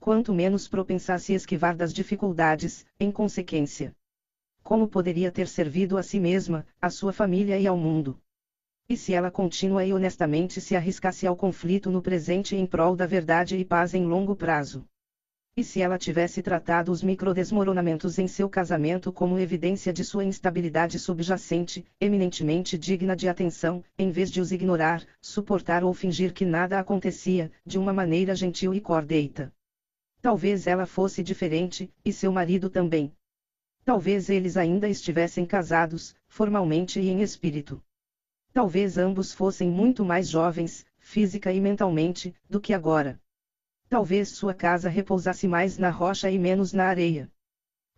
Quanto 0.00 0.34
menos 0.34 0.66
propensa 0.66 1.14
a 1.14 1.18
se 1.20 1.32
esquivar 1.32 1.76
das 1.76 1.94
dificuldades, 1.94 2.84
em 2.98 3.12
consequência. 3.12 3.94
Como 4.64 4.88
poderia 4.88 5.30
ter 5.30 5.46
servido 5.46 5.96
a 5.96 6.02
si 6.02 6.18
mesma, 6.18 6.66
a 6.82 6.90
sua 6.90 7.12
família 7.12 7.56
e 7.56 7.68
ao 7.68 7.76
mundo? 7.76 8.20
E 8.88 8.96
se 8.96 9.14
ela 9.14 9.30
continua 9.30 9.84
e 9.84 9.92
honestamente 9.92 10.60
se 10.60 10.74
arriscasse 10.74 11.24
ao 11.24 11.36
conflito 11.36 11.88
no 11.88 12.02
presente 12.02 12.56
em 12.56 12.66
prol 12.66 12.96
da 12.96 13.06
verdade 13.06 13.56
e 13.56 13.64
paz 13.64 13.94
em 13.94 14.04
longo 14.04 14.34
prazo? 14.34 14.84
E 15.58 15.64
se 15.64 15.82
ela 15.82 15.98
tivesse 15.98 16.40
tratado 16.40 16.92
os 16.92 17.02
microdesmoronamentos 17.02 18.16
em 18.16 18.28
seu 18.28 18.48
casamento 18.48 19.12
como 19.12 19.40
evidência 19.40 19.92
de 19.92 20.04
sua 20.04 20.24
instabilidade 20.24 21.00
subjacente, 21.00 21.84
eminentemente 22.00 22.78
digna 22.78 23.16
de 23.16 23.28
atenção, 23.28 23.82
em 23.98 24.08
vez 24.12 24.30
de 24.30 24.40
os 24.40 24.52
ignorar, 24.52 25.04
suportar 25.20 25.82
ou 25.82 25.92
fingir 25.92 26.32
que 26.32 26.44
nada 26.44 26.78
acontecia, 26.78 27.50
de 27.66 27.76
uma 27.76 27.92
maneira 27.92 28.36
gentil 28.36 28.72
e 28.72 28.80
cordeita? 28.80 29.52
Talvez 30.22 30.68
ela 30.68 30.86
fosse 30.86 31.24
diferente, 31.24 31.92
e 32.04 32.12
seu 32.12 32.30
marido 32.30 32.68
também. 32.68 33.12
Talvez 33.84 34.30
eles 34.30 34.56
ainda 34.56 34.88
estivessem 34.88 35.44
casados, 35.44 36.14
formalmente 36.28 37.00
e 37.00 37.08
em 37.08 37.20
espírito. 37.20 37.82
Talvez 38.52 38.96
ambos 38.96 39.32
fossem 39.32 39.68
muito 39.68 40.04
mais 40.04 40.28
jovens, 40.28 40.86
física 41.00 41.52
e 41.52 41.60
mentalmente, 41.60 42.32
do 42.48 42.60
que 42.60 42.72
agora. 42.72 43.20
Talvez 43.88 44.28
sua 44.28 44.52
casa 44.52 44.90
repousasse 44.90 45.48
mais 45.48 45.78
na 45.78 45.88
rocha 45.88 46.30
e 46.30 46.38
menos 46.38 46.74
na 46.74 46.84
areia. 46.84 47.32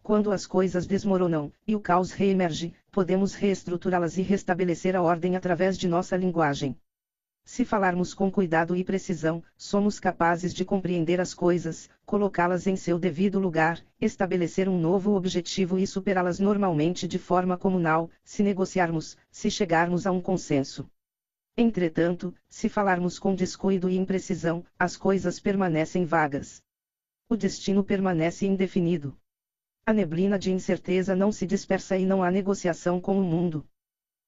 Quando 0.05 0.31
as 0.31 0.47
coisas 0.47 0.87
desmoronam, 0.87 1.53
e 1.67 1.75
o 1.75 1.81
caos 1.81 2.13
reemerge, 2.13 2.73
podemos 2.93 3.35
reestruturá-las 3.35 4.17
e 4.17 4.23
restabelecer 4.23 4.95
a 4.95 5.03
ordem 5.03 5.35
através 5.35 5.77
de 5.77 5.89
nossa 5.89 6.17
linguagem. 6.17 6.79
Se 7.45 7.65
falarmos 7.65 8.15
com 8.15 8.31
cuidado 8.31 8.77
e 8.77 8.85
precisão, 8.85 9.43
somos 9.57 9.99
capazes 9.99 10.55
de 10.55 10.65
compreender 10.65 11.21
as 11.21 11.35
coisas, 11.35 11.91
colocá-las 12.07 12.69
em 12.69 12.77
seu 12.77 12.97
devido 12.97 13.41
lugar, 13.41 13.85
estabelecer 14.01 14.69
um 14.69 14.79
novo 14.79 15.17
objetivo 15.17 15.77
e 15.77 15.89
superá-las 15.89 16.39
normalmente 16.39 17.09
de 17.09 17.19
forma 17.19 17.59
comunal, 17.59 18.09
se 18.23 18.45
negociarmos, 18.45 19.17
se 19.29 19.51
chegarmos 19.51 20.07
a 20.07 20.13
um 20.13 20.21
consenso. 20.21 20.89
Entretanto, 21.63 22.35
se 22.49 22.71
falarmos 22.71 23.19
com 23.19 23.35
descuido 23.35 23.91
e 23.91 23.99
imprecisão, 23.99 24.65
as 24.79 24.97
coisas 24.97 25.39
permanecem 25.39 26.07
vagas. 26.07 26.63
O 27.29 27.37
destino 27.37 27.85
permanece 27.85 28.47
indefinido. 28.47 29.15
A 29.85 29.93
neblina 29.93 30.39
de 30.39 30.51
incerteza 30.51 31.15
não 31.15 31.31
se 31.31 31.47
dispersa 31.47 31.99
e 31.99 32.07
não 32.07 32.23
há 32.23 32.31
negociação 32.31 32.99
com 32.99 33.21
o 33.21 33.23
mundo. 33.23 33.69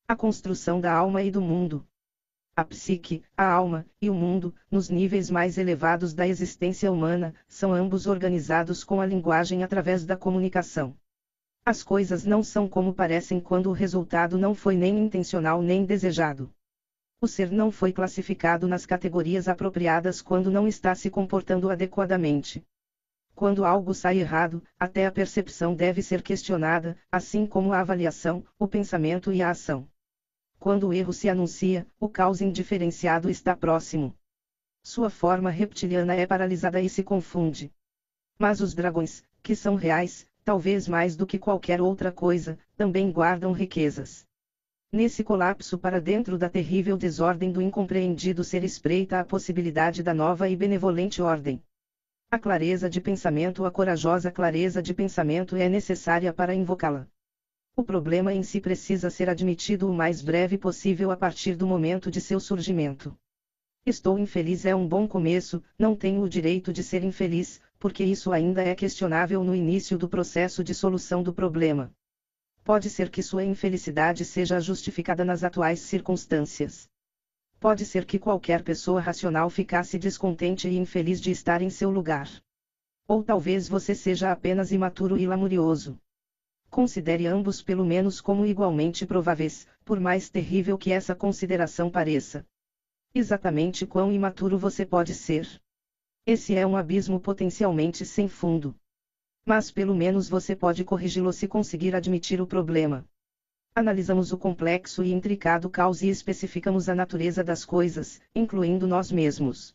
A 0.06 0.14
construção 0.14 0.78
da 0.78 0.92
alma 0.92 1.22
e 1.22 1.30
do 1.30 1.40
mundo. 1.40 1.86
A 2.54 2.62
psique, 2.66 3.24
a 3.34 3.50
alma, 3.50 3.86
e 3.98 4.10
o 4.10 4.14
mundo, 4.14 4.54
nos 4.70 4.90
níveis 4.90 5.30
mais 5.30 5.56
elevados 5.56 6.12
da 6.12 6.28
existência 6.28 6.92
humana, 6.92 7.34
são 7.48 7.72
ambos 7.72 8.06
organizados 8.06 8.84
com 8.84 9.00
a 9.00 9.06
linguagem 9.06 9.64
através 9.64 10.04
da 10.04 10.18
comunicação. 10.18 10.94
As 11.64 11.82
coisas 11.82 12.26
não 12.26 12.42
são 12.42 12.68
como 12.68 12.92
parecem 12.92 13.40
quando 13.40 13.70
o 13.70 13.72
resultado 13.72 14.36
não 14.36 14.54
foi 14.54 14.76
nem 14.76 14.98
intencional 14.98 15.62
nem 15.62 15.86
desejado. 15.86 16.52
O 17.22 17.28
ser 17.28 17.52
não 17.52 17.70
foi 17.70 17.92
classificado 17.92 18.66
nas 18.66 18.84
categorias 18.84 19.46
apropriadas 19.46 20.20
quando 20.20 20.50
não 20.50 20.66
está 20.66 20.92
se 20.92 21.08
comportando 21.08 21.70
adequadamente. 21.70 22.66
Quando 23.32 23.64
algo 23.64 23.94
sai 23.94 24.18
errado, 24.18 24.60
até 24.76 25.06
a 25.06 25.12
percepção 25.12 25.72
deve 25.72 26.02
ser 26.02 26.20
questionada, 26.20 26.98
assim 27.12 27.46
como 27.46 27.72
a 27.72 27.78
avaliação, 27.78 28.44
o 28.58 28.66
pensamento 28.66 29.32
e 29.32 29.40
a 29.40 29.50
ação. 29.50 29.88
Quando 30.58 30.88
o 30.88 30.92
erro 30.92 31.12
se 31.12 31.28
anuncia, 31.28 31.86
o 32.00 32.08
caos 32.08 32.40
indiferenciado 32.40 33.30
está 33.30 33.54
próximo. 33.54 34.12
Sua 34.82 35.08
forma 35.08 35.48
reptiliana 35.48 36.16
é 36.16 36.26
paralisada 36.26 36.80
e 36.80 36.88
se 36.88 37.04
confunde. 37.04 37.72
Mas 38.36 38.60
os 38.60 38.74
dragões, 38.74 39.22
que 39.44 39.54
são 39.54 39.76
reais, 39.76 40.26
talvez 40.42 40.88
mais 40.88 41.14
do 41.14 41.24
que 41.24 41.38
qualquer 41.38 41.80
outra 41.80 42.10
coisa, 42.10 42.58
também 42.76 43.12
guardam 43.12 43.52
riquezas. 43.52 44.26
Nesse 44.94 45.24
colapso 45.24 45.78
para 45.78 45.98
dentro 45.98 46.36
da 46.36 46.50
terrível 46.50 46.98
desordem 46.98 47.50
do 47.50 47.62
incompreendido 47.62 48.44
ser 48.44 48.62
espreita 48.62 49.20
a 49.20 49.24
possibilidade 49.24 50.02
da 50.02 50.12
nova 50.12 50.50
e 50.50 50.54
benevolente 50.54 51.22
ordem. 51.22 51.62
A 52.30 52.38
clareza 52.38 52.90
de 52.90 53.00
pensamento, 53.00 53.64
a 53.64 53.70
corajosa 53.70 54.30
clareza 54.30 54.82
de 54.82 54.92
pensamento 54.92 55.56
é 55.56 55.66
necessária 55.66 56.30
para 56.30 56.54
invocá-la. 56.54 57.08
O 57.74 57.82
problema 57.82 58.34
em 58.34 58.42
si 58.42 58.60
precisa 58.60 59.08
ser 59.08 59.30
admitido 59.30 59.88
o 59.88 59.94
mais 59.94 60.20
breve 60.20 60.58
possível 60.58 61.10
a 61.10 61.16
partir 61.16 61.56
do 61.56 61.66
momento 61.66 62.10
de 62.10 62.20
seu 62.20 62.38
surgimento. 62.38 63.16
Estou 63.86 64.18
infeliz 64.18 64.66
é 64.66 64.74
um 64.74 64.86
bom 64.86 65.08
começo, 65.08 65.62
não 65.78 65.96
tenho 65.96 66.20
o 66.20 66.28
direito 66.28 66.70
de 66.70 66.82
ser 66.82 67.02
infeliz, 67.02 67.62
porque 67.78 68.04
isso 68.04 68.30
ainda 68.30 68.62
é 68.62 68.74
questionável 68.74 69.42
no 69.42 69.54
início 69.54 69.96
do 69.96 70.06
processo 70.06 70.62
de 70.62 70.74
solução 70.74 71.22
do 71.22 71.32
problema. 71.32 71.90
Pode 72.64 72.88
ser 72.88 73.10
que 73.10 73.22
sua 73.22 73.44
infelicidade 73.44 74.24
seja 74.24 74.60
justificada 74.60 75.24
nas 75.24 75.42
atuais 75.42 75.80
circunstâncias. 75.80 76.88
Pode 77.58 77.84
ser 77.84 78.04
que 78.04 78.20
qualquer 78.20 78.62
pessoa 78.62 79.00
racional 79.00 79.50
ficasse 79.50 79.98
descontente 79.98 80.68
e 80.68 80.76
infeliz 80.76 81.20
de 81.20 81.32
estar 81.32 81.60
em 81.60 81.70
seu 81.70 81.90
lugar. 81.90 82.28
Ou 83.08 83.24
talvez 83.24 83.68
você 83.68 83.94
seja 83.96 84.30
apenas 84.30 84.70
imaturo 84.70 85.18
e 85.18 85.26
lamurioso. 85.26 85.98
Considere 86.70 87.26
ambos 87.26 87.60
pelo 87.60 87.84
menos 87.84 88.20
como 88.20 88.46
igualmente 88.46 89.04
prováveis, 89.04 89.66
por 89.84 89.98
mais 89.98 90.30
terrível 90.30 90.78
que 90.78 90.92
essa 90.92 91.14
consideração 91.14 91.90
pareça. 91.90 92.46
Exatamente 93.14 93.86
quão 93.86 94.10
imaturo 94.10 94.56
você 94.56 94.86
pode 94.86 95.14
ser. 95.14 95.60
Esse 96.24 96.54
é 96.54 96.66
um 96.66 96.76
abismo 96.76 97.20
potencialmente 97.20 98.06
sem 98.06 98.28
fundo. 98.28 98.74
Mas 99.44 99.70
pelo 99.70 99.94
menos 99.94 100.28
você 100.28 100.54
pode 100.54 100.84
corrigi-lo 100.84 101.32
se 101.32 101.48
conseguir 101.48 101.94
admitir 101.94 102.40
o 102.40 102.46
problema. 102.46 103.04
Analisamos 103.74 104.32
o 104.32 104.38
complexo 104.38 105.02
e 105.02 105.12
intricado 105.12 105.70
caos 105.70 106.02
e 106.02 106.08
especificamos 106.08 106.88
a 106.88 106.94
natureza 106.94 107.42
das 107.42 107.64
coisas, 107.64 108.20
incluindo 108.34 108.86
nós 108.86 109.10
mesmos. 109.10 109.74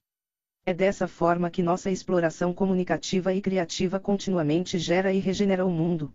É 0.65 0.73
dessa 0.73 1.07
forma 1.07 1.49
que 1.49 1.63
nossa 1.63 1.89
exploração 1.89 2.53
comunicativa 2.53 3.33
e 3.33 3.41
criativa 3.41 3.99
continuamente 3.99 4.77
gera 4.77 5.11
e 5.11 5.19
regenera 5.19 5.65
o 5.65 5.71
mundo. 5.71 6.13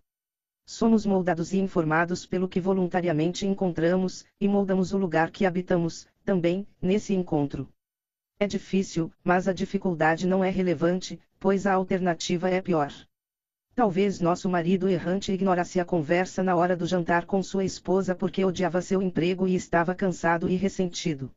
Somos 0.64 1.04
moldados 1.04 1.52
e 1.52 1.58
informados 1.58 2.24
pelo 2.24 2.48
que 2.48 2.60
voluntariamente 2.60 3.46
encontramos, 3.46 4.24
e 4.40 4.46
moldamos 4.46 4.92
o 4.92 4.98
lugar 4.98 5.30
que 5.30 5.44
habitamos, 5.44 6.06
também, 6.24 6.66
nesse 6.80 7.14
encontro. 7.14 7.68
É 8.38 8.46
difícil, 8.46 9.12
mas 9.24 9.48
a 9.48 9.52
dificuldade 9.52 10.26
não 10.26 10.44
é 10.44 10.50
relevante, 10.50 11.20
pois 11.40 11.66
a 11.66 11.72
alternativa 11.72 12.48
é 12.48 12.60
pior. 12.60 12.92
Talvez 13.74 14.20
nosso 14.20 14.50
marido 14.50 14.86
errante 14.86 15.32
ignorasse 15.32 15.80
a 15.80 15.84
conversa 15.84 16.42
na 16.42 16.54
hora 16.54 16.76
do 16.76 16.86
jantar 16.86 17.24
com 17.24 17.42
sua 17.42 17.64
esposa 17.64 18.14
porque 18.14 18.44
odiava 18.44 18.82
seu 18.82 19.00
emprego 19.00 19.48
e 19.48 19.54
estava 19.54 19.94
cansado 19.94 20.46
e 20.46 20.56
ressentido. 20.56 21.30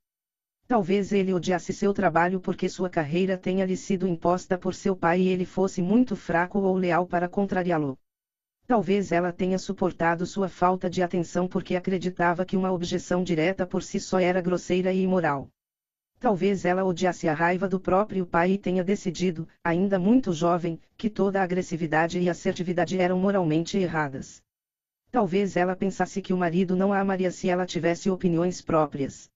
Talvez 0.68 1.14
ele 1.14 1.34
odiasse 1.34 1.72
seu 1.72 1.94
trabalho 1.94 2.42
porque 2.42 2.68
sua 2.68 2.90
carreira 2.90 3.38
tenha 3.38 3.64
lhe 3.66 3.78
sido 3.78 4.06
imposta 4.06 4.58
por 4.58 4.76
seu 4.76 4.98
pai 4.98 5.22
e 5.22 5.30
ele 5.30 5.46
fosse 5.46 5.82
muito 5.82 6.14
fraco 6.14 6.60
ou 6.60 6.76
leal 6.76 7.08
para 7.08 7.30
contrariá-lo. 7.30 7.98
Talvez 8.68 9.14
ela 9.14 9.32
tenha 9.32 9.58
suportado 9.58 10.26
sua 10.26 10.50
falta 10.50 10.90
de 10.90 11.02
atenção 11.02 11.48
porque 11.48 11.74
acreditava 11.74 12.44
que 12.44 12.58
uma 12.58 12.72
objeção 12.72 13.24
direta 13.24 13.66
por 13.66 13.82
si 13.82 13.98
só 13.98 14.20
era 14.20 14.42
grosseira 14.42 14.92
e 14.92 15.04
imoral. 15.04 15.48
Talvez 16.26 16.66
ela 16.66 16.84
odiasse 16.84 17.28
a 17.28 17.36
raiva 17.36 17.70
do 17.70 17.80
próprio 17.80 18.26
pai 18.26 18.54
e 18.54 18.58
tenha 18.58 18.84
decidido, 18.84 19.48
ainda 19.64 20.00
muito 20.00 20.34
jovem, 20.34 20.82
que 20.98 21.08
toda 21.08 21.40
agressividade 21.40 22.20
e 22.20 22.28
assertividade 22.28 22.98
eram 22.98 23.20
moralmente 23.20 23.78
erradas. 23.78 24.42
Talvez 25.12 25.56
ela 25.56 25.76
pensasse 25.76 26.24
que 26.24 26.34
o 26.34 26.38
marido 26.38 26.76
não 26.76 26.92
a 26.92 27.00
amaria 27.00 27.30
se 27.30 27.48
ela 27.48 27.64
tivesse 27.64 28.10
opiniões 28.10 28.60
próprias. 28.60 29.30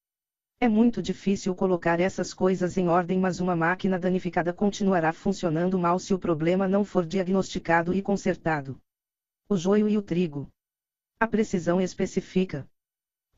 É 0.60 0.68
muito 0.68 1.00
difícil 1.00 1.54
colocar 1.54 2.00
essas 2.00 2.34
coisas 2.34 2.76
em 2.76 2.88
ordem, 2.88 3.20
mas 3.20 3.40
uma 3.40 3.56
máquina 3.56 4.00
danificada 4.00 4.52
continuará 4.52 5.14
funcionando 5.14 5.78
mal 5.78 6.00
se 6.00 6.12
o 6.12 6.18
problema 6.18 6.68
não 6.68 6.84
for 6.84 7.06
diagnosticado 7.06 7.94
e 7.94 8.02
consertado. 8.02 8.80
O 9.48 9.56
joio 9.56 9.88
e 9.88 9.96
o 9.96 10.02
trigo. 10.02 10.50
A 11.20 11.28
precisão 11.28 11.80
especifica. 11.80 12.68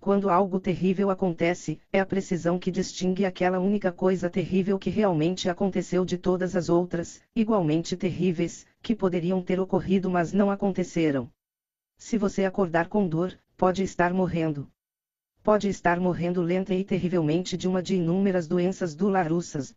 Quando 0.01 0.31
algo 0.31 0.59
terrível 0.59 1.11
acontece, 1.11 1.79
é 1.93 1.99
a 1.99 2.05
precisão 2.07 2.57
que 2.57 2.71
distingue 2.71 3.23
aquela 3.23 3.59
única 3.59 3.91
coisa 3.91 4.31
terrível 4.31 4.79
que 4.79 4.89
realmente 4.89 5.47
aconteceu 5.47 6.03
de 6.03 6.17
todas 6.17 6.55
as 6.55 6.69
outras, 6.69 7.21
igualmente 7.35 7.95
terríveis, 7.95 8.65
que 8.81 8.95
poderiam 8.95 9.43
ter 9.43 9.59
ocorrido 9.59 10.09
mas 10.09 10.33
não 10.33 10.49
aconteceram. 10.49 11.29
Se 11.99 12.17
você 12.17 12.45
acordar 12.45 12.87
com 12.87 13.07
dor, 13.07 13.37
pode 13.55 13.83
estar 13.83 14.11
morrendo. 14.11 14.67
Pode 15.43 15.67
estar 15.67 15.99
morrendo 15.99 16.41
lenta 16.41 16.73
e 16.73 16.83
terrivelmente 16.83 17.55
de 17.55 17.67
uma 17.67 17.79
de 17.79 17.93
inúmeras 17.93 18.47
doenças 18.47 18.95
dolorussas. 18.95 19.75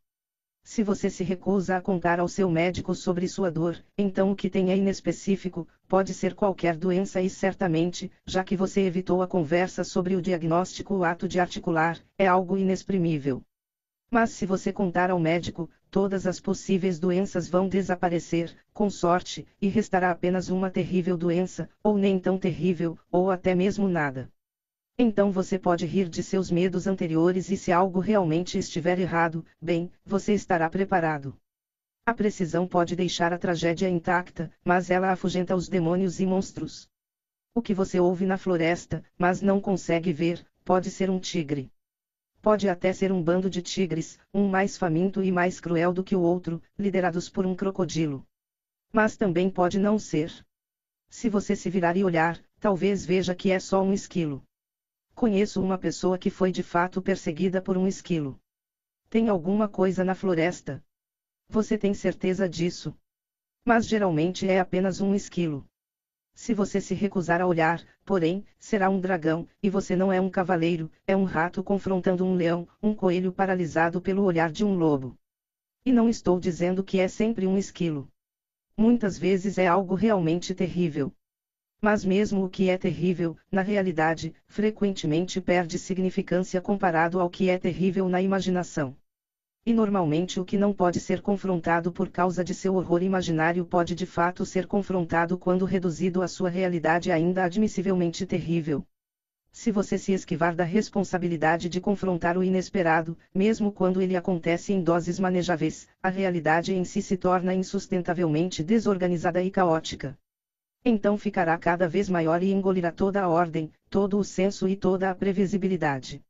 Se 0.67 0.83
você 0.83 1.10
se 1.10 1.23
recusa 1.23 1.76
a 1.76 1.81
contar 1.81 2.18
ao 2.18 2.26
seu 2.26 2.51
médico 2.51 2.94
sobre 2.94 3.28
sua 3.28 3.51
dor, 3.51 3.84
então 3.99 4.33
o 4.33 4.34
que 4.34 4.49
tem 4.49 4.73
é 4.73 4.76
inespecífico, 4.76 5.68
pode 5.86 6.15
ser 6.15 6.34
qualquer 6.34 6.75
doença 6.75 7.20
e 7.20 7.28
certamente, 7.28 8.10
já 8.26 8.43
que 8.43 8.57
você 8.57 8.81
evitou 8.81 9.20
a 9.20 9.26
conversa 9.26 9.84
sobre 9.84 10.17
o 10.17 10.23
diagnóstico 10.23 10.94
o 10.94 11.05
ato 11.05 11.28
de 11.28 11.39
articular, 11.39 12.02
é 12.18 12.26
algo 12.26 12.57
inexprimível. 12.57 13.43
Mas 14.10 14.31
se 14.31 14.47
você 14.47 14.73
contar 14.73 15.10
ao 15.10 15.18
médico, 15.18 15.68
todas 15.91 16.26
as 16.26 16.41
possíveis 16.41 16.99
doenças 16.99 17.47
vão 17.47 17.68
desaparecer, 17.68 18.57
com 18.73 18.89
sorte, 18.89 19.47
e 19.60 19.68
restará 19.68 20.10
apenas 20.10 20.49
uma 20.49 20.70
terrível 20.70 21.17
doença, 21.17 21.68
ou 21.83 21.99
nem 21.99 22.18
tão 22.18 22.39
terrível, 22.39 22.99
ou 23.12 23.31
até 23.31 23.55
mesmo 23.55 23.86
nada. 23.86 24.31
Então 24.97 25.33
você 25.33 25.59
pode 25.59 25.87
rir 25.87 26.09
de 26.09 26.23
seus 26.23 26.53
medos 26.53 26.87
anteriores 26.87 27.51
e 27.51 27.57
se 27.57 27.73
algo 27.73 27.99
realmente 27.99 28.57
estiver 28.57 28.97
errado, 29.01 29.45
bem, 29.61 29.91
você 30.07 30.35
estará 30.35 30.71
preparado. 30.71 31.37
A 32.07 32.15
precisão 32.15 32.69
pode 32.69 32.95
deixar 32.95 33.33
a 33.33 33.39
tragédia 33.39 33.89
intacta, 33.89 34.53
mas 34.65 34.91
ela 34.91 35.11
afugenta 35.11 35.57
os 35.57 35.69
demônios 35.69 36.21
e 36.21 36.27
monstros. 36.27 36.89
O 37.53 37.61
que 37.61 37.75
você 37.75 37.99
ouve 37.99 38.25
na 38.25 38.37
floresta, 38.37 39.03
mas 39.19 39.43
não 39.43 39.61
consegue 39.61 40.13
ver, 40.13 40.47
pode 40.65 40.93
ser 40.93 41.11
um 41.11 41.19
tigre. 41.19 41.73
Pode 42.41 42.69
até 42.69 42.93
ser 42.93 43.11
um 43.11 43.21
bando 43.21 43.51
de 43.51 43.63
tigres, 43.63 44.17
um 44.33 44.47
mais 44.47 44.77
faminto 44.77 45.25
e 45.25 45.33
mais 45.33 45.59
cruel 45.59 45.93
do 45.93 46.05
que 46.05 46.15
o 46.15 46.21
outro, 46.21 46.63
liderados 46.79 47.29
por 47.29 47.45
um 47.45 47.57
crocodilo. 47.57 48.25
Mas 48.93 49.17
também 49.17 49.51
pode 49.51 49.77
não 49.77 49.99
ser. 49.99 50.31
Se 51.09 51.29
você 51.29 51.57
se 51.57 51.69
virar 51.69 51.97
e 51.97 52.05
olhar, 52.05 52.41
talvez 52.61 53.05
veja 53.05 53.35
que 53.35 53.51
é 53.51 53.59
só 53.59 53.83
um 53.83 53.93
esquilo. 53.93 54.45
Conheço 55.15 55.62
uma 55.62 55.78
pessoa 55.78 56.18
que 56.18 56.28
foi 56.28 56.51
de 56.51 56.62
fato 56.62 57.01
perseguida 57.01 57.62
por 57.62 57.76
um 57.76 57.86
esquilo. 57.86 58.39
Tem 59.09 59.28
alguma 59.28 59.68
coisa 59.68 60.02
na 60.02 60.15
floresta? 60.15 60.84
Você 61.49 61.78
tem 61.78 61.94
certeza 61.94 62.49
disso? 62.49 62.97
Mas 63.65 63.86
geralmente 63.86 64.49
é 64.49 64.59
apenas 64.59 65.01
um 65.01 65.15
esquilo. 65.15 65.65
Se 66.34 66.52
você 66.52 66.81
se 66.81 66.94
recusar 66.94 67.41
a 67.41 67.47
olhar, 67.47 67.81
porém, 68.05 68.44
será 68.59 68.91
um 68.91 69.01
dragão, 69.01 69.49
e 69.62 69.70
você 69.70 69.94
não 69.94 70.12
é 70.12 70.20
um 70.20 70.28
cavaleiro, 70.28 70.91
é 71.07 71.17
um 71.17 71.23
rato 71.23 71.62
confrontando 71.62 72.25
um 72.25 72.34
leão, 72.34 72.67
um 72.83 72.93
coelho 72.93 73.33
paralisado 73.33 74.01
pelo 74.01 74.25
olhar 74.25 74.51
de 74.51 74.65
um 74.65 74.75
lobo. 74.75 75.17
E 75.86 75.93
não 75.93 76.09
estou 76.09 76.41
dizendo 76.41 76.83
que 76.83 76.99
é 76.99 77.07
sempre 77.07 77.47
um 77.47 77.57
esquilo. 77.57 78.10
Muitas 78.76 79.17
vezes 79.17 79.59
é 79.59 79.68
algo 79.68 79.94
realmente 79.94 80.52
terrível. 80.57 81.15
Mas 81.85 82.03
mesmo 82.03 82.43
o 82.43 82.49
que 82.49 82.71
é 82.71 82.79
terrível, 82.79 83.37
na 83.53 83.61
realidade, 83.61 84.35
frequentemente 84.47 85.39
perde 85.39 85.79
significância 85.79 86.59
comparado 86.59 87.21
ao 87.21 87.29
que 87.29 87.51
é 87.51 87.59
terrível 87.59 88.09
na 88.09 88.23
imaginação. 88.23 88.97
E 89.67 89.75
normalmente 89.75 90.41
o 90.41 90.47
que 90.47 90.57
não 90.57 90.73
pode 90.73 90.99
ser 90.99 91.21
confrontado 91.21 91.93
por 91.93 92.09
causa 92.09 92.43
de 92.43 92.55
seu 92.55 92.77
horror 92.77 93.03
imaginário 93.03 93.67
pode 93.67 93.95
de 93.95 94.07
fato 94.07 94.47
ser 94.47 94.67
confrontado 94.67 95.37
quando 95.37 95.67
reduzido 95.67 96.23
à 96.23 96.27
sua 96.27 96.49
realidade 96.49 97.13
ainda 97.13 97.45
admissivelmente 97.45 98.25
terrível. 98.25 98.83
Se 99.53 99.71
você 99.71 99.99
se 99.99 100.13
esquivar 100.13 100.55
da 100.55 100.65
responsabilidade 100.65 101.69
de 101.69 101.83
confrontar 101.83 102.39
o 102.39 102.43
inesperado, 102.43 103.15
mesmo 103.35 103.71
quando 103.71 104.01
ele 104.01 104.17
acontece 104.17 104.73
em 104.73 104.83
doses 104.83 105.19
manejáveis, 105.19 105.87
a 106.03 106.09
realidade 106.09 106.73
em 106.73 106.83
si 106.83 107.03
se 107.03 107.19
torna 107.19 107.53
insustentavelmente 107.53 108.63
desorganizada 108.63 109.43
e 109.43 109.51
caótica 109.51 110.19
então 110.87 111.17
ficará 111.17 111.57
cada 111.57 111.89
vez 111.89 112.11
maior 112.11 112.43
e 112.43 112.53
engolirá 112.53 112.93
toda 112.93 113.23
a 113.23 113.29
ordem, 113.29 113.73
todo 113.89 114.19
o 114.19 114.25
senso 114.25 114.69
e 114.69 114.77
toda 114.77 115.11
a 115.11 115.15
previsibilidade. 115.15 116.23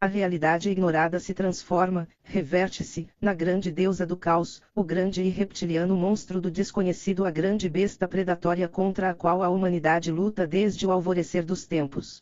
A 0.00 0.06
realidade 0.06 0.68
ignorada 0.68 1.20
se 1.20 1.32
transforma, 1.32 2.08
reverte-se, 2.24 3.08
na 3.20 3.32
grande 3.32 3.70
deusa 3.70 4.04
do 4.04 4.16
caos, 4.16 4.60
o 4.74 4.82
grande 4.82 5.22
e 5.22 5.28
reptiliano 5.28 5.96
monstro 5.96 6.40
do 6.40 6.50
desconhecido, 6.50 7.24
a 7.24 7.30
grande 7.30 7.68
besta 7.68 8.08
predatória 8.08 8.68
contra 8.68 9.10
a 9.10 9.14
qual 9.14 9.44
a 9.44 9.48
humanidade 9.48 10.10
luta 10.10 10.44
desde 10.44 10.84
o 10.84 10.90
alvorecer 10.90 11.44
dos 11.44 11.64
tempos. 11.64 12.20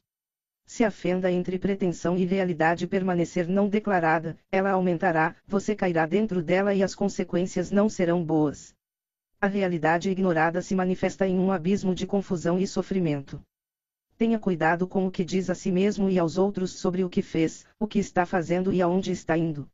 Se 0.66 0.84
a 0.84 0.90
fenda 0.90 1.32
entre 1.32 1.58
pretensão 1.58 2.18
e 2.18 2.26
realidade 2.26 2.86
permanecer 2.86 3.48
não 3.48 3.66
declarada, 3.66 4.36
ela 4.50 4.70
aumentará, 4.70 5.34
você 5.46 5.74
cairá 5.74 6.04
dentro 6.04 6.42
dela 6.42 6.74
e 6.74 6.82
as 6.82 6.94
consequências 6.94 7.70
não 7.70 7.88
serão 7.88 8.22
boas 8.22 8.74
a 9.42 9.48
realidade 9.48 10.08
ignorada 10.08 10.62
se 10.62 10.72
manifesta 10.72 11.26
em 11.26 11.36
um 11.36 11.50
abismo 11.50 11.96
de 11.96 12.06
confusão 12.06 12.60
e 12.60 12.64
sofrimento. 12.64 13.42
Tenha 14.16 14.38
cuidado 14.38 14.86
com 14.86 15.04
o 15.04 15.10
que 15.10 15.24
diz 15.24 15.50
a 15.50 15.54
si 15.56 15.72
mesmo 15.72 16.08
e 16.08 16.16
aos 16.16 16.38
outros 16.38 16.78
sobre 16.78 17.02
o 17.02 17.10
que 17.10 17.22
fez, 17.22 17.66
o 17.76 17.88
que 17.88 17.98
está 17.98 18.24
fazendo 18.24 18.72
e 18.72 18.80
aonde 18.80 19.10
está 19.10 19.36
indo. 19.36 19.68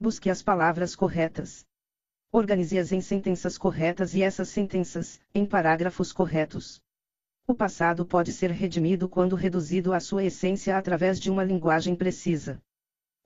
Busque 0.00 0.30
as 0.30 0.40
palavras 0.40 0.96
corretas. 0.96 1.66
Organize-as 2.32 2.92
em 2.92 3.02
sentenças 3.02 3.58
corretas 3.58 4.14
e 4.14 4.22
essas 4.22 4.48
sentenças, 4.48 5.20
em 5.34 5.44
parágrafos 5.44 6.10
corretos. 6.10 6.80
O 7.46 7.54
passado 7.54 8.06
pode 8.06 8.32
ser 8.32 8.50
redimido 8.52 9.06
quando 9.06 9.36
reduzido 9.36 9.92
à 9.92 10.00
sua 10.00 10.24
essência 10.24 10.78
através 10.78 11.20
de 11.20 11.30
uma 11.30 11.44
linguagem 11.44 11.94
precisa. 11.94 12.58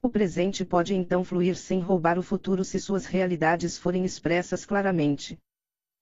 O 0.02 0.10
presente 0.10 0.65
pode 0.65 0.92
então 0.92 1.23
fluir 1.23 1.55
sem 1.55 1.78
roubar 1.78 2.18
o 2.18 2.23
futuro 2.23 2.65
se 2.65 2.81
suas 2.81 3.07
realidades 3.07 3.78
forem 3.78 4.05
expressas 4.05 4.66
claramente. 4.66 5.39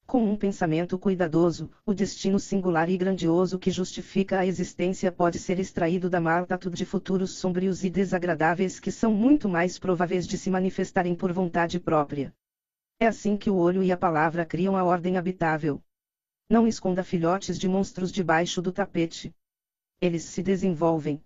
Com 0.07 0.23
um 0.23 0.37
pensamento 0.37 0.97
cuidadoso, 1.01 1.69
o 1.85 1.93
destino 1.93 2.39
singular 2.39 2.89
e 2.89 2.97
grandioso 2.97 3.59
que 3.59 3.73
justifica 3.73 4.39
a 4.39 4.47
existência 4.47 5.11
pode 5.11 5.37
ser 5.37 5.59
extraído 5.59 6.09
da 6.09 6.21
multitude 6.21 6.77
de 6.77 6.85
futuros 6.85 7.33
sombrios 7.33 7.83
e 7.83 7.91
desagradáveis 7.91 8.79
que 8.79 8.93
são 8.93 9.13
muito 9.13 9.49
mais 9.49 9.81
prováveis 9.81 10.25
de 10.25 10.39
se 10.39 10.49
manifestarem 10.49 11.17
por 11.17 11.33
vontade 11.33 11.81
própria. 11.81 12.33
É 13.01 13.09
assim 13.09 13.37
que 13.37 13.51
o 13.51 13.57
olho 13.57 13.83
e 13.83 13.91
a 13.91 13.97
palavra 13.97 14.47
criam 14.47 14.77
a 14.77 14.85
ordem 14.85 15.17
habitável. 15.17 15.83
Não 16.49 16.69
esconda 16.69 17.03
filhotes 17.03 17.59
de 17.59 17.67
monstros 17.67 18.13
debaixo 18.13 18.63
do 18.63 18.71
tapete. 18.71 19.35
Eles 20.01 20.23
se 20.23 20.41
desenvolvem. 20.41 21.21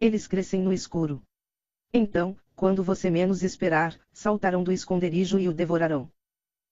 Eles 0.00 0.26
crescem 0.26 0.62
no 0.62 0.72
escuro. 0.72 1.22
Então, 1.92 2.34
quando 2.54 2.82
você 2.82 3.10
menos 3.10 3.42
esperar, 3.42 3.94
saltarão 4.10 4.64
do 4.64 4.72
esconderijo 4.72 5.38
e 5.38 5.50
o 5.50 5.52
devorarão 5.52 6.10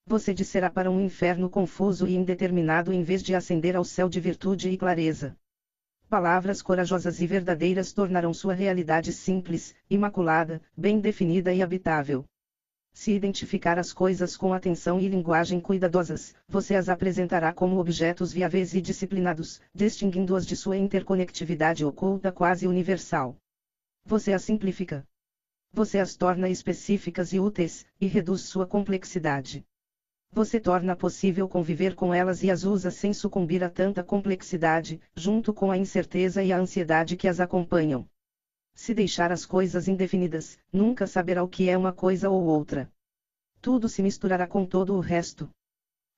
você 0.06 0.34
descerá 0.34 0.70
para 0.70 0.90
um 0.90 1.00
inferno 1.00 1.48
confuso 1.48 2.06
e 2.06 2.14
indeterminado 2.14 2.92
em 2.92 3.02
vez 3.02 3.22
de 3.22 3.34
ascender 3.34 3.74
ao 3.74 3.84
céu 3.84 4.08
de 4.08 4.20
virtude 4.20 4.68
e 4.68 4.76
clareza. 4.76 5.36
Palavras 6.08 6.60
corajosas 6.60 7.20
e 7.20 7.26
verdadeiras 7.26 7.92
tornarão 7.92 8.32
sua 8.32 8.52
realidade 8.52 9.12
simples, 9.12 9.74
imaculada, 9.88 10.62
bem 10.76 11.00
definida 11.00 11.52
e 11.54 11.62
habitável. 11.62 12.24
Se 12.92 13.12
identificar 13.12 13.78
as 13.78 13.92
coisas 13.92 14.36
com 14.36 14.52
atenção 14.52 15.00
e 15.00 15.08
linguagem 15.08 15.58
cuidadosas, 15.58 16.34
você 16.46 16.76
as 16.76 16.88
apresentará 16.88 17.52
como 17.52 17.78
objetos 17.78 18.32
viáveis 18.32 18.74
e 18.74 18.80
disciplinados, 18.80 19.60
distinguindo-as 19.74 20.46
de 20.46 20.54
sua 20.54 20.76
interconectividade 20.76 21.84
oculta 21.84 22.30
quase 22.30 22.68
universal. 22.68 23.36
Você 24.04 24.32
as 24.32 24.44
simplifica. 24.44 25.04
Você 25.72 25.98
as 25.98 26.14
torna 26.14 26.48
específicas 26.48 27.32
e 27.32 27.40
úteis, 27.40 27.84
e 28.00 28.06
reduz 28.06 28.42
sua 28.42 28.64
complexidade 28.64 29.64
você 30.34 30.58
torna 30.58 30.96
possível 30.96 31.48
conviver 31.48 31.94
com 31.94 32.12
elas 32.12 32.42
e 32.42 32.50
as 32.50 32.64
usa 32.64 32.90
sem 32.90 33.14
sucumbir 33.14 33.62
a 33.62 33.70
tanta 33.70 34.02
complexidade, 34.02 35.00
junto 35.14 35.54
com 35.54 35.70
a 35.70 35.78
incerteza 35.78 36.42
e 36.42 36.52
a 36.52 36.58
ansiedade 36.58 37.16
que 37.16 37.28
as 37.28 37.38
acompanham. 37.38 38.04
Se 38.74 38.92
deixar 38.92 39.30
as 39.30 39.46
coisas 39.46 39.86
indefinidas, 39.86 40.58
nunca 40.72 41.06
saberá 41.06 41.40
o 41.44 41.48
que 41.48 41.68
é 41.68 41.78
uma 41.78 41.92
coisa 41.92 42.28
ou 42.28 42.42
outra. 42.42 42.90
Tudo 43.60 43.88
se 43.88 44.02
misturará 44.02 44.44
com 44.44 44.66
todo 44.66 44.96
o 44.96 45.00
resto. 45.00 45.48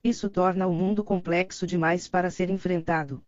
Isso 0.03 0.31
torna 0.31 0.67
o 0.67 0.73
mundo 0.73 1.05
complexo 1.05 1.67
demais 1.67 2.09
para 2.09 2.31
ser 2.31 2.49
enfrentado. 2.49 3.23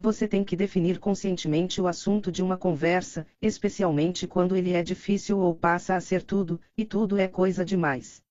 Você 0.00 0.26
tem 0.26 0.42
que 0.42 0.56
definir 0.56 0.98
conscientemente 0.98 1.82
o 1.82 1.86
assunto 1.86 2.32
de 2.32 2.42
uma 2.42 2.56
conversa, 2.56 3.26
especialmente 3.42 4.26
quando 4.26 4.56
ele 4.56 4.72
é 4.72 4.82
difícil 4.82 5.38
ou 5.38 5.54
passa 5.54 5.94
a 5.94 6.00
ser 6.00 6.22
tudo, 6.22 6.58
e 6.74 6.84
tudo 6.86 7.18
é 7.18 7.28
coisa 7.28 7.62
demais. 7.62 8.23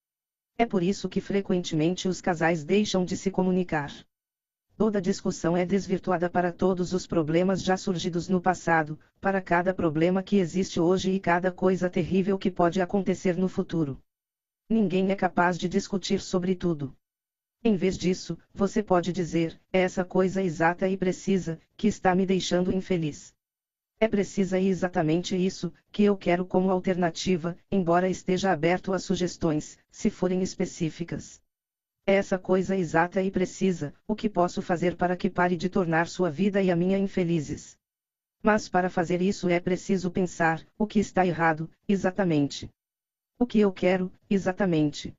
É 0.57 0.65
por 0.65 0.83
isso 0.83 1.09
que 1.09 1.19
frequentemente 1.19 2.07
os 2.07 2.22
casais 2.22 2.64
deixam 2.64 3.03
de 3.03 3.17
se 3.17 3.32
comunicar. 3.32 3.91
Toda 4.77 5.01
discussão 5.01 5.57
é 5.57 5.65
desvirtuada 5.65 6.30
para 6.30 6.51
todos 6.51 6.93
os 6.93 7.07
problemas 7.07 7.64
já 7.64 7.75
surgidos 7.75 8.27
no 8.27 8.41
passado, 8.41 8.99
para 9.19 9.41
cada 9.41 9.73
problema 9.73 10.22
que 10.22 10.38
existe 10.38 10.80
hoje 10.80 11.11
e 11.11 11.19
cada 11.19 11.51
coisa 11.51 11.90
terrível 11.90 12.38
que 12.38 12.51
pode 12.51 12.82
acontecer 12.82 13.35
no 13.38 13.48
futuro. 13.48 13.99
Ninguém 14.69 15.11
é 15.11 15.15
capaz 15.15 15.57
de 15.57 15.67
discutir 15.67 16.19
sobre 16.19 16.56
tudo. 16.56 16.95
Em 17.64 17.75
vez 17.75 17.98
disso, 17.98 18.38
você 18.53 18.83
pode 18.83 19.11
dizer: 19.11 19.59
é 19.72 19.80
essa 19.80 20.03
coisa 20.03 20.41
exata 20.41 20.88
e 20.88 20.98
precisa, 20.98 21.59
que 21.77 21.88
está 21.88 22.14
me 22.14 22.25
deixando 22.25 22.73
infeliz. 22.73 23.33
É 23.99 24.07
precisa 24.07 24.59
e 24.59 24.67
exatamente 24.67 25.35
isso, 25.35 25.73
que 25.91 26.03
eu 26.03 26.17
quero 26.17 26.45
como 26.45 26.69
alternativa, 26.69 27.57
embora 27.72 28.09
esteja 28.09 28.51
aberto 28.51 28.93
a 28.93 28.99
sugestões, 28.99 29.77
se 29.89 30.09
forem 30.09 30.41
específicas. 30.41 31.41
É 32.05 32.15
essa 32.15 32.38
coisa 32.38 32.75
exata 32.75 33.22
e 33.22 33.31
precisa, 33.31 33.93
o 34.05 34.13
que 34.13 34.27
posso 34.27 34.61
fazer 34.61 34.97
para 34.97 35.15
que 35.15 35.30
pare 35.30 35.55
de 35.55 35.69
tornar 35.69 36.07
sua 36.07 36.30
vida 36.30 36.61
e 36.61 36.69
a 36.69 36.75
minha 36.75 36.97
infelizes. 36.97 37.77
Mas 38.41 38.67
para 38.67 38.89
fazer 38.89 39.22
isso 39.22 39.47
é 39.47 39.57
preciso 39.57 40.11
pensar, 40.11 40.65
o 40.77 40.85
que 40.85 40.99
está 40.99 41.25
errado, 41.25 41.69
exatamente. 41.88 42.69
O 43.39 43.45
que 43.45 43.59
eu 43.59 43.72
quero, 43.72 44.11
exatamente. 44.30 45.13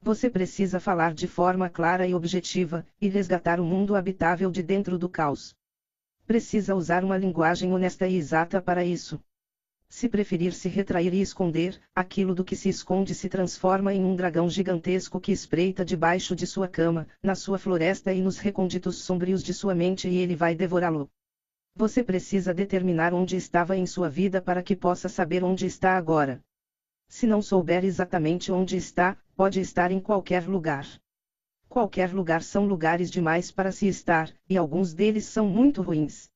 Você 0.00 0.30
precisa 0.30 0.78
falar 0.78 1.12
de 1.12 1.26
forma 1.26 1.68
clara 1.68 2.06
e 2.06 2.14
objetiva, 2.14 2.86
e 3.00 3.08
resgatar 3.08 3.58
o 3.58 3.64
mundo 3.64 3.96
habitável 3.96 4.50
de 4.50 4.62
dentro 4.62 4.96
do 4.96 5.08
caos. 5.08 5.56
Precisa 6.26 6.74
usar 6.74 7.04
uma 7.04 7.16
linguagem 7.16 7.72
honesta 7.72 8.06
e 8.06 8.16
exata 8.16 8.62
para 8.62 8.84
isso. 8.84 9.20
Se 9.88 10.08
preferir 10.08 10.54
se 10.54 10.70
retrair 10.70 11.12
e 11.12 11.20
esconder, 11.20 11.78
aquilo 11.94 12.34
do 12.34 12.42
que 12.42 12.56
se 12.56 12.70
esconde 12.70 13.14
se 13.14 13.28
transforma 13.28 13.92
em 13.92 14.02
um 14.02 14.16
dragão 14.16 14.48
gigantesco 14.48 15.20
que 15.20 15.32
espreita 15.32 15.84
debaixo 15.84 16.34
de 16.34 16.46
sua 16.46 16.66
cama, 16.66 17.06
na 17.22 17.34
sua 17.34 17.58
floresta 17.58 18.10
e 18.10 18.22
nos 18.22 18.38
recônditos 18.38 18.96
sombrios 18.96 19.42
de 19.42 19.52
sua 19.52 19.74
mente 19.74 20.08
e 20.08 20.16
ele 20.16 20.34
vai 20.34 20.54
devorá-lo. 20.54 21.10
Você 21.74 22.02
precisa 22.02 22.54
determinar 22.54 23.12
onde 23.12 23.36
estava 23.36 23.76
em 23.76 23.84
sua 23.84 24.08
vida 24.08 24.40
para 24.40 24.62
que 24.62 24.76
possa 24.76 25.08
saber 25.08 25.44
onde 25.44 25.66
está 25.66 25.96
agora. 25.96 26.40
Se 27.06 27.26
não 27.26 27.42
souber 27.42 27.84
exatamente 27.84 28.50
onde 28.50 28.78
está, 28.78 29.18
pode 29.36 29.60
estar 29.60 29.90
em 29.90 30.00
qualquer 30.00 30.48
lugar. 30.48 30.86
Qualquer 31.72 32.12
lugar 32.12 32.42
são 32.42 32.66
lugares 32.66 33.10
demais 33.10 33.50
para 33.50 33.72
se 33.72 33.86
estar, 33.86 34.30
e 34.46 34.58
alguns 34.58 34.92
deles 34.92 35.24
são 35.24 35.48
muito 35.48 35.80
ruins. 35.80 36.28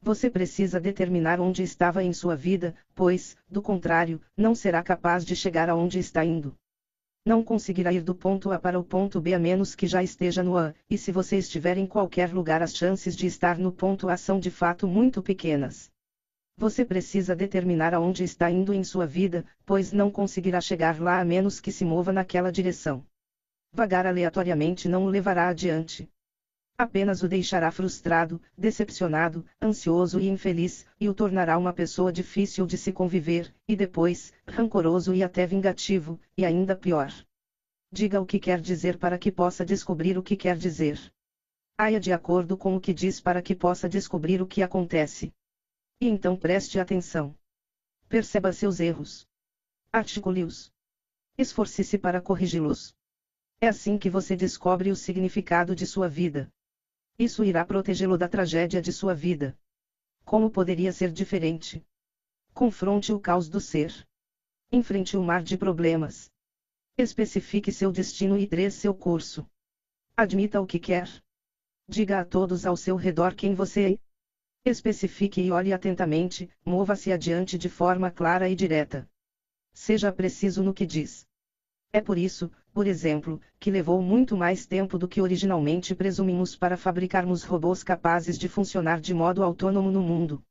Você 0.00 0.30
precisa 0.30 0.78
determinar 0.78 1.40
onde 1.40 1.64
estava 1.64 2.00
em 2.04 2.12
sua 2.12 2.36
vida, 2.36 2.76
pois, 2.94 3.36
do 3.50 3.60
contrário, 3.60 4.20
não 4.36 4.54
será 4.54 4.80
capaz 4.80 5.24
de 5.24 5.34
chegar 5.34 5.68
aonde 5.68 5.98
está 5.98 6.24
indo. 6.24 6.54
Não 7.26 7.42
conseguirá 7.42 7.92
ir 7.92 8.04
do 8.04 8.14
ponto 8.14 8.52
A 8.52 8.58
para 8.60 8.78
o 8.78 8.84
ponto 8.84 9.20
B 9.20 9.34
a 9.34 9.38
menos 9.40 9.74
que 9.74 9.84
já 9.84 10.00
esteja 10.00 10.44
no 10.44 10.56
A, 10.56 10.72
e 10.88 10.96
se 10.96 11.10
você 11.10 11.38
estiver 11.38 11.76
em 11.76 11.84
qualquer 11.84 12.32
lugar, 12.32 12.62
as 12.62 12.76
chances 12.76 13.16
de 13.16 13.26
estar 13.26 13.58
no 13.58 13.72
ponto 13.72 14.08
A 14.08 14.16
são 14.16 14.38
de 14.38 14.48
fato 14.48 14.86
muito 14.86 15.20
pequenas. 15.20 15.90
Você 16.56 16.84
precisa 16.84 17.34
determinar 17.34 17.94
aonde 17.94 18.22
está 18.22 18.48
indo 18.48 18.72
em 18.72 18.84
sua 18.84 19.08
vida, 19.08 19.44
pois 19.66 19.90
não 19.90 20.08
conseguirá 20.08 20.60
chegar 20.60 21.00
lá 21.00 21.18
a 21.18 21.24
menos 21.24 21.58
que 21.58 21.72
se 21.72 21.84
mova 21.84 22.12
naquela 22.12 22.52
direção. 22.52 23.04
Vagar 23.72 24.06
aleatoriamente 24.06 24.88
não 24.88 25.04
o 25.04 25.08
levará 25.08 25.48
adiante. 25.48 26.10
Apenas 26.76 27.22
o 27.24 27.28
deixará 27.28 27.70
frustrado, 27.72 28.40
decepcionado, 28.56 29.44
ansioso 29.60 30.20
e 30.20 30.28
infeliz, 30.28 30.86
e 31.00 31.08
o 31.08 31.14
tornará 31.14 31.58
uma 31.58 31.72
pessoa 31.72 32.12
difícil 32.12 32.66
de 32.66 32.78
se 32.78 32.92
conviver, 32.92 33.52
e 33.66 33.74
depois, 33.74 34.32
rancoroso 34.46 35.12
e 35.12 35.22
até 35.24 35.44
vingativo, 35.44 36.20
e 36.36 36.44
ainda 36.44 36.76
pior. 36.76 37.12
Diga 37.90 38.20
o 38.20 38.26
que 38.26 38.38
quer 38.38 38.60
dizer 38.60 38.96
para 38.96 39.18
que 39.18 39.32
possa 39.32 39.64
descobrir 39.64 40.16
o 40.16 40.22
que 40.22 40.36
quer 40.36 40.56
dizer. 40.56 41.00
Haia 41.76 41.98
de 41.98 42.12
acordo 42.12 42.56
com 42.56 42.76
o 42.76 42.80
que 42.80 42.94
diz 42.94 43.20
para 43.20 43.42
que 43.42 43.54
possa 43.56 43.88
descobrir 43.88 44.40
o 44.40 44.46
que 44.46 44.62
acontece. 44.62 45.32
E 46.00 46.06
então 46.06 46.36
preste 46.36 46.78
atenção. 46.78 47.36
Perceba 48.08 48.52
seus 48.52 48.78
erros. 48.78 49.26
Articule-os. 49.92 50.72
Esforce-se 51.36 51.98
para 51.98 52.20
corrigi-los. 52.20 52.94
É 53.60 53.66
assim 53.66 53.98
que 53.98 54.08
você 54.08 54.36
descobre 54.36 54.90
o 54.90 54.96
significado 54.96 55.74
de 55.74 55.84
sua 55.84 56.08
vida. 56.08 56.48
Isso 57.18 57.42
irá 57.42 57.64
protegê-lo 57.64 58.16
da 58.16 58.28
tragédia 58.28 58.80
de 58.80 58.92
sua 58.92 59.14
vida. 59.14 59.58
Como 60.24 60.48
poderia 60.48 60.92
ser 60.92 61.10
diferente? 61.10 61.84
Confronte 62.54 63.12
o 63.12 63.18
caos 63.18 63.48
do 63.48 63.60
ser. 63.60 64.06
Enfrente 64.70 65.16
o 65.16 65.22
mar 65.22 65.42
de 65.42 65.58
problemas. 65.58 66.30
Especifique 66.96 67.72
seu 67.72 67.90
destino 67.90 68.38
e 68.38 68.46
treine 68.46 68.70
seu 68.70 68.94
curso. 68.94 69.48
Admita 70.16 70.60
o 70.60 70.66
que 70.66 70.78
quer. 70.78 71.08
Diga 71.88 72.20
a 72.20 72.24
todos 72.24 72.64
ao 72.64 72.76
seu 72.76 72.94
redor 72.94 73.34
quem 73.34 73.54
você 73.54 73.94
é 73.94 74.08
Especifique 74.64 75.40
e 75.40 75.50
olhe 75.50 75.72
atentamente, 75.72 76.50
mova-se 76.64 77.10
adiante 77.10 77.56
de 77.56 77.68
forma 77.68 78.10
clara 78.10 78.48
e 78.48 78.54
direta. 78.54 79.08
Seja 79.72 80.12
preciso 80.12 80.62
no 80.62 80.74
que 80.74 80.84
diz. 80.84 81.27
É 81.92 82.00
por 82.00 82.18
isso, 82.18 82.50
por 82.72 82.86
exemplo, 82.86 83.40
que 83.58 83.70
levou 83.70 84.02
muito 84.02 84.36
mais 84.36 84.66
tempo 84.66 84.98
do 84.98 85.08
que 85.08 85.22
originalmente 85.22 85.94
presumimos 85.94 86.54
para 86.54 86.76
fabricarmos 86.76 87.42
robôs 87.42 87.82
capazes 87.82 88.38
de 88.38 88.48
funcionar 88.48 89.00
de 89.00 89.14
modo 89.14 89.42
autônomo 89.42 89.90
no 89.90 90.02
mundo. 90.02 90.42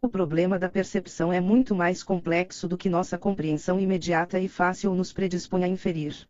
O 0.00 0.08
problema 0.08 0.56
da 0.58 0.68
percepção 0.68 1.32
é 1.32 1.40
muito 1.40 1.74
mais 1.74 2.04
complexo 2.04 2.68
do 2.68 2.76
que 2.76 2.88
nossa 2.88 3.18
compreensão 3.18 3.80
imediata 3.80 4.38
e 4.38 4.46
fácil 4.46 4.94
nos 4.94 5.12
predispõe 5.12 5.64
a 5.64 5.68
inferir. 5.68 6.24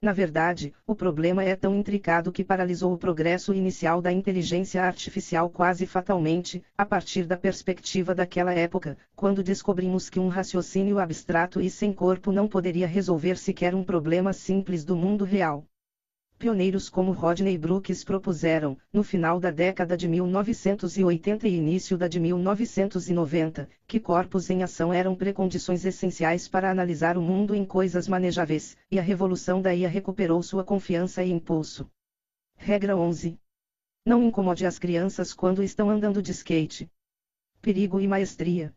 Na 0.00 0.12
verdade, 0.12 0.74
o 0.86 0.94
problema 0.94 1.42
é 1.42 1.56
tão 1.56 1.74
intricado 1.74 2.30
que 2.30 2.44
paralisou 2.44 2.92
o 2.92 2.98
progresso 2.98 3.52
inicial 3.54 4.00
da 4.00 4.12
inteligência 4.12 4.82
artificial 4.82 5.50
quase 5.50 5.86
fatalmente, 5.86 6.62
a 6.78 6.84
partir 6.84 7.26
da 7.26 7.36
perspectiva 7.36 8.14
daquela 8.14 8.52
época, 8.52 8.96
quando 9.14 9.42
descobrimos 9.42 10.10
que 10.10 10.20
um 10.20 10.28
raciocínio 10.28 10.98
abstrato 10.98 11.60
e 11.60 11.70
sem 11.70 11.92
corpo 11.92 12.30
não 12.30 12.46
poderia 12.46 12.86
resolver 12.86 13.36
sequer 13.36 13.74
um 13.74 13.82
problema 13.82 14.32
simples 14.32 14.84
do 14.84 14.94
mundo 14.94 15.24
real. 15.24 15.64
Pioneiros 16.38 16.90
como 16.90 17.12
Rodney 17.12 17.56
Brooks 17.56 18.04
propuseram, 18.04 18.76
no 18.92 19.02
final 19.02 19.40
da 19.40 19.50
década 19.50 19.96
de 19.96 20.06
1980 20.06 21.48
e 21.48 21.56
início 21.56 21.96
da 21.96 22.06
de 22.06 22.20
1990, 22.20 23.70
que 23.86 23.98
corpos 23.98 24.50
em 24.50 24.62
ação 24.62 24.92
eram 24.92 25.14
precondições 25.14 25.86
essenciais 25.86 26.46
para 26.46 26.70
analisar 26.70 27.16
o 27.16 27.22
mundo 27.22 27.54
em 27.54 27.64
coisas 27.64 28.06
manejáveis, 28.06 28.76
e 28.90 28.98
a 28.98 29.02
revolução 29.02 29.62
da 29.62 29.74
IA 29.74 29.88
recuperou 29.88 30.42
sua 30.42 30.62
confiança 30.62 31.24
e 31.24 31.30
impulso. 31.30 31.90
Regra 32.54 32.94
11. 32.94 33.38
Não 34.04 34.22
incomode 34.22 34.66
as 34.66 34.78
crianças 34.78 35.32
quando 35.32 35.62
estão 35.62 35.88
andando 35.88 36.20
de 36.20 36.32
skate. 36.32 36.90
Perigo 37.62 37.98
e 37.98 38.06
maestria. 38.06 38.74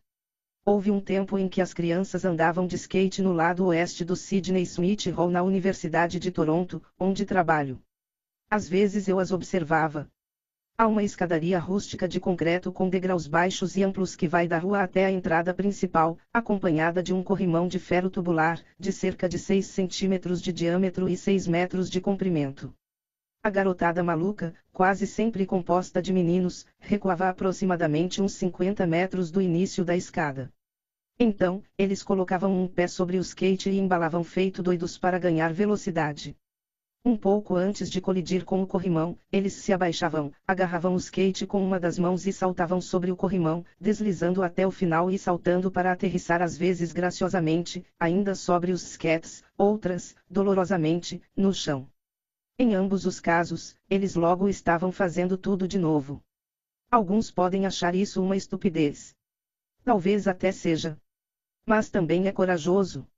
Houve 0.62 0.90
um 0.90 1.00
tempo 1.00 1.38
em 1.38 1.48
que 1.48 1.62
as 1.62 1.72
crianças 1.72 2.22
andavam 2.22 2.66
de 2.66 2.76
skate 2.76 3.22
no 3.22 3.32
lado 3.32 3.64
oeste 3.64 4.04
do 4.04 4.14
Sydney 4.14 4.62
Smith 4.62 5.06
Hall 5.06 5.30
na 5.30 5.42
Universidade 5.42 6.18
de 6.18 6.30
Toronto, 6.30 6.82
onde 6.98 7.24
trabalho. 7.24 7.82
Às 8.50 8.68
vezes 8.68 9.08
eu 9.08 9.18
as 9.18 9.32
observava. 9.32 10.06
Há 10.76 10.86
uma 10.86 11.02
escadaria 11.02 11.58
rústica 11.58 12.06
de 12.06 12.20
concreto 12.20 12.70
com 12.70 12.90
degraus 12.90 13.26
baixos 13.26 13.74
e 13.76 13.82
amplos 13.82 14.14
que 14.14 14.28
vai 14.28 14.46
da 14.46 14.58
rua 14.58 14.82
até 14.82 15.06
a 15.06 15.10
entrada 15.10 15.54
principal, 15.54 16.18
acompanhada 16.32 17.02
de 17.02 17.14
um 17.14 17.22
corrimão 17.22 17.66
de 17.66 17.78
ferro 17.78 18.10
tubular, 18.10 18.62
de 18.78 18.92
cerca 18.92 19.28
de 19.28 19.38
6 19.38 19.64
centímetros 19.64 20.42
de 20.42 20.52
diâmetro 20.52 21.08
e 21.08 21.16
6 21.16 21.46
metros 21.46 21.88
de 21.88 22.02
comprimento. 22.02 22.72
A 23.42 23.48
garotada 23.48 24.04
maluca, 24.04 24.54
quase 24.70 25.06
sempre 25.06 25.46
composta 25.46 26.02
de 26.02 26.12
meninos, 26.12 26.66
recuava 26.78 27.26
aproximadamente 27.26 28.20
uns 28.20 28.34
50 28.34 28.86
metros 28.86 29.30
do 29.30 29.40
início 29.40 29.82
da 29.82 29.96
escada. 29.96 30.52
Então, 31.18 31.62
eles 31.78 32.02
colocavam 32.02 32.52
um 32.52 32.68
pé 32.68 32.86
sobre 32.86 33.16
o 33.16 33.20
skate 33.22 33.70
e 33.70 33.78
embalavam 33.78 34.22
feito 34.22 34.62
doidos 34.62 34.98
para 34.98 35.18
ganhar 35.18 35.54
velocidade. 35.54 36.36
Um 37.02 37.16
pouco 37.16 37.56
antes 37.56 37.90
de 37.90 37.98
colidir 37.98 38.44
com 38.44 38.62
o 38.62 38.66
corrimão, 38.66 39.18
eles 39.32 39.54
se 39.54 39.72
abaixavam, 39.72 40.30
agarravam 40.46 40.92
o 40.92 40.98
skate 40.98 41.46
com 41.46 41.64
uma 41.64 41.80
das 41.80 41.98
mãos 41.98 42.26
e 42.26 42.34
saltavam 42.34 42.78
sobre 42.78 43.10
o 43.10 43.16
corrimão, 43.16 43.64
deslizando 43.80 44.42
até 44.42 44.66
o 44.66 44.70
final 44.70 45.10
e 45.10 45.18
saltando 45.18 45.70
para 45.70 45.92
aterrissar 45.92 46.42
às 46.42 46.58
vezes 46.58 46.92
graciosamente, 46.92 47.82
ainda 47.98 48.34
sobre 48.34 48.70
os 48.70 48.82
skates, 48.82 49.42
outras, 49.56 50.14
dolorosamente, 50.28 51.22
no 51.34 51.54
chão. 51.54 51.88
Em 52.62 52.74
ambos 52.74 53.06
os 53.06 53.18
casos, 53.18 53.74
eles 53.88 54.14
logo 54.14 54.46
estavam 54.46 54.92
fazendo 54.92 55.38
tudo 55.38 55.66
de 55.66 55.78
novo. 55.78 56.22
Alguns 56.90 57.30
podem 57.30 57.64
achar 57.64 57.94
isso 57.94 58.22
uma 58.22 58.36
estupidez. 58.36 59.16
Talvez 59.82 60.28
até 60.28 60.52
seja. 60.52 61.00
Mas 61.64 61.88
também 61.88 62.28
é 62.28 62.32
corajoso. 62.32 63.08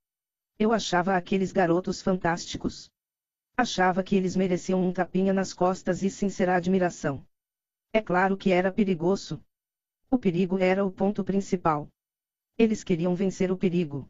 Eu 0.57 0.73
achava 0.73 1.17
aqueles 1.17 1.51
garotos 1.51 2.01
fantásticos. 2.01 2.89
Achava 3.57 4.01
que 4.05 4.15
eles 4.15 4.37
mereciam 4.37 4.81
um 4.81 4.93
tapinha 4.93 5.33
nas 5.33 5.53
costas 5.53 6.05
e 6.05 6.09
sincera 6.09 6.55
admiração. 6.55 7.27
É 7.93 8.01
claro 8.01 8.37
que 8.37 8.53
era 8.53 8.71
perigoso. 8.71 9.45
O 10.09 10.17
perigo 10.19 10.57
era 10.57 10.87
o 10.87 10.93
ponto 10.93 11.25
principal. 11.25 11.89
Eles 12.57 12.85
queriam 12.85 13.13
vencer 13.17 13.51
o 13.51 13.59
perigo. 13.59 14.09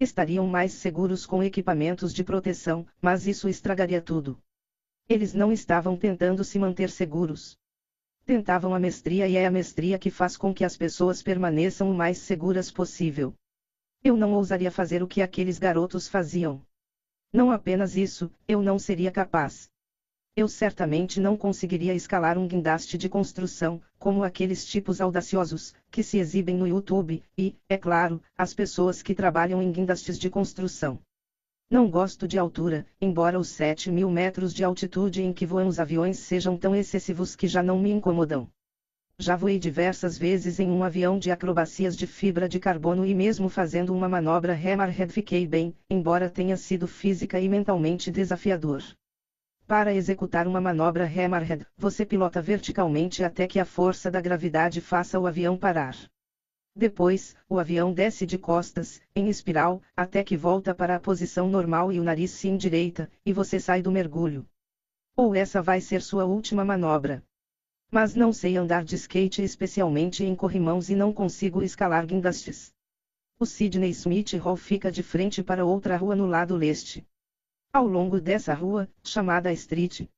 Estariam 0.00 0.46
mais 0.46 0.72
seguros 0.72 1.26
com 1.26 1.42
equipamentos 1.42 2.14
de 2.14 2.24
proteção, 2.24 2.86
mas 2.98 3.26
isso 3.26 3.46
estragaria 3.46 4.00
tudo. 4.00 4.40
Eles 5.06 5.34
não 5.34 5.52
estavam 5.52 5.98
tentando 5.98 6.42
se 6.42 6.58
manter 6.58 6.88
seguros. 6.88 7.58
Tentavam 8.24 8.74
a 8.74 8.78
mestria 8.78 9.28
e 9.28 9.36
é 9.36 9.44
a 9.44 9.50
mestria 9.50 9.98
que 9.98 10.10
faz 10.10 10.34
com 10.34 10.54
que 10.54 10.64
as 10.64 10.78
pessoas 10.78 11.22
permaneçam 11.22 11.90
o 11.90 11.94
mais 11.94 12.18
seguras 12.18 12.70
possível. 12.70 13.34
Eu 14.02 14.16
não 14.16 14.32
ousaria 14.32 14.70
fazer 14.70 15.02
o 15.02 15.06
que 15.06 15.20
aqueles 15.20 15.58
garotos 15.58 16.08
faziam. 16.08 16.64
Não 17.30 17.50
apenas 17.50 17.96
isso, 17.96 18.30
eu 18.48 18.62
não 18.62 18.78
seria 18.78 19.12
capaz. 19.12 19.68
Eu 20.34 20.48
certamente 20.48 21.20
não 21.20 21.36
conseguiria 21.36 21.94
escalar 21.94 22.38
um 22.38 22.48
guindaste 22.48 22.96
de 22.96 23.08
construção, 23.08 23.82
como 23.98 24.24
aqueles 24.24 24.64
tipos 24.64 25.02
audaciosos, 25.02 25.74
que 25.90 26.02
se 26.02 26.16
exibem 26.16 26.56
no 26.56 26.66
YouTube, 26.66 27.22
e, 27.36 27.54
é 27.68 27.76
claro, 27.76 28.22
as 28.36 28.54
pessoas 28.54 29.02
que 29.02 29.14
trabalham 29.14 29.62
em 29.62 29.70
guindastes 29.70 30.18
de 30.18 30.30
construção. 30.30 30.98
Não 31.74 31.90
gosto 31.90 32.28
de 32.28 32.38
altura, 32.38 32.86
embora 33.00 33.36
os 33.36 33.48
7 33.48 33.90
mil 33.90 34.08
metros 34.08 34.54
de 34.54 34.62
altitude 34.62 35.24
em 35.24 35.32
que 35.32 35.44
voam 35.44 35.66
os 35.66 35.80
aviões 35.80 36.20
sejam 36.20 36.56
tão 36.56 36.72
excessivos 36.72 37.34
que 37.34 37.48
já 37.48 37.64
não 37.64 37.80
me 37.80 37.90
incomodam. 37.90 38.48
Já 39.18 39.34
voei 39.34 39.58
diversas 39.58 40.16
vezes 40.16 40.60
em 40.60 40.70
um 40.70 40.84
avião 40.84 41.18
de 41.18 41.32
acrobacias 41.32 41.96
de 41.96 42.06
fibra 42.06 42.48
de 42.48 42.60
carbono 42.60 43.04
e 43.04 43.12
mesmo 43.12 43.48
fazendo 43.48 43.92
uma 43.92 44.08
manobra 44.08 44.52
Hammerhead 44.52 45.12
fiquei 45.12 45.48
bem, 45.48 45.74
embora 45.90 46.30
tenha 46.30 46.56
sido 46.56 46.86
física 46.86 47.40
e 47.40 47.48
mentalmente 47.48 48.08
desafiador. 48.08 48.80
Para 49.66 49.92
executar 49.92 50.46
uma 50.46 50.60
manobra 50.60 51.04
Hammerhead, 51.04 51.66
você 51.76 52.06
pilota 52.06 52.40
verticalmente 52.40 53.24
até 53.24 53.48
que 53.48 53.58
a 53.58 53.64
força 53.64 54.08
da 54.08 54.20
gravidade 54.20 54.80
faça 54.80 55.18
o 55.18 55.26
avião 55.26 55.56
parar. 55.56 55.96
Depois, 56.76 57.36
o 57.48 57.60
avião 57.60 57.92
desce 57.92 58.26
de 58.26 58.36
costas, 58.36 59.00
em 59.14 59.28
espiral, 59.28 59.80
até 59.96 60.24
que 60.24 60.36
volta 60.36 60.74
para 60.74 60.96
a 60.96 61.00
posição 61.00 61.48
normal 61.48 61.92
e 61.92 62.00
o 62.00 62.02
nariz 62.02 62.32
se 62.32 62.48
endireita, 62.48 63.08
e 63.24 63.32
você 63.32 63.60
sai 63.60 63.80
do 63.80 63.92
mergulho. 63.92 64.44
Ou 65.16 65.36
essa 65.36 65.62
vai 65.62 65.80
ser 65.80 66.02
sua 66.02 66.24
última 66.24 66.64
manobra. 66.64 67.22
Mas 67.92 68.16
não 68.16 68.32
sei 68.32 68.56
andar 68.56 68.82
de 68.82 68.96
skate 68.96 69.40
especialmente 69.40 70.24
em 70.24 70.34
corrimãos 70.34 70.90
e 70.90 70.96
não 70.96 71.12
consigo 71.12 71.62
escalar 71.62 72.04
guindastes. 72.06 72.74
O 73.38 73.46
Sydney 73.46 73.90
Smith 73.90 74.32
Hall 74.34 74.56
fica 74.56 74.90
de 74.90 75.02
frente 75.02 75.44
para 75.44 75.64
outra 75.64 75.96
rua 75.96 76.16
no 76.16 76.26
lado 76.26 76.56
leste. 76.56 77.06
Ao 77.72 77.86
longo 77.86 78.20
dessa 78.20 78.52
rua, 78.52 78.88
chamada 79.02 79.52
Street, 79.52 80.08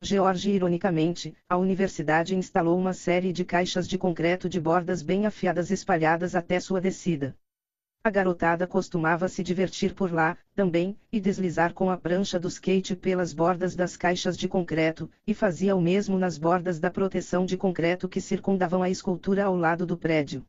George 0.00 0.50
ironicamente, 0.52 1.36
a 1.48 1.56
universidade 1.56 2.36
instalou 2.36 2.78
uma 2.78 2.94
série 2.94 3.32
de 3.32 3.44
caixas 3.44 3.88
de 3.88 3.98
concreto 3.98 4.48
de 4.48 4.60
bordas 4.60 5.02
bem 5.02 5.26
afiadas 5.26 5.72
espalhadas 5.72 6.36
até 6.36 6.60
sua 6.60 6.80
descida. 6.80 7.36
A 8.04 8.08
garotada 8.08 8.64
costumava 8.66 9.28
se 9.28 9.42
divertir 9.42 9.94
por 9.94 10.12
lá, 10.12 10.38
também, 10.54 10.96
e 11.10 11.20
deslizar 11.20 11.74
com 11.74 11.90
a 11.90 11.96
prancha 11.98 12.38
do 12.38 12.46
skate 12.46 12.94
pelas 12.94 13.34
bordas 13.34 13.74
das 13.74 13.96
caixas 13.96 14.36
de 14.38 14.48
concreto, 14.48 15.10
e 15.26 15.34
fazia 15.34 15.74
o 15.74 15.80
mesmo 15.80 16.16
nas 16.16 16.38
bordas 16.38 16.78
da 16.78 16.90
proteção 16.90 17.44
de 17.44 17.56
concreto 17.56 18.08
que 18.08 18.20
circundavam 18.20 18.82
a 18.82 18.88
escultura 18.88 19.44
ao 19.44 19.56
lado 19.56 19.84
do 19.84 19.98
prédio. 19.98 20.42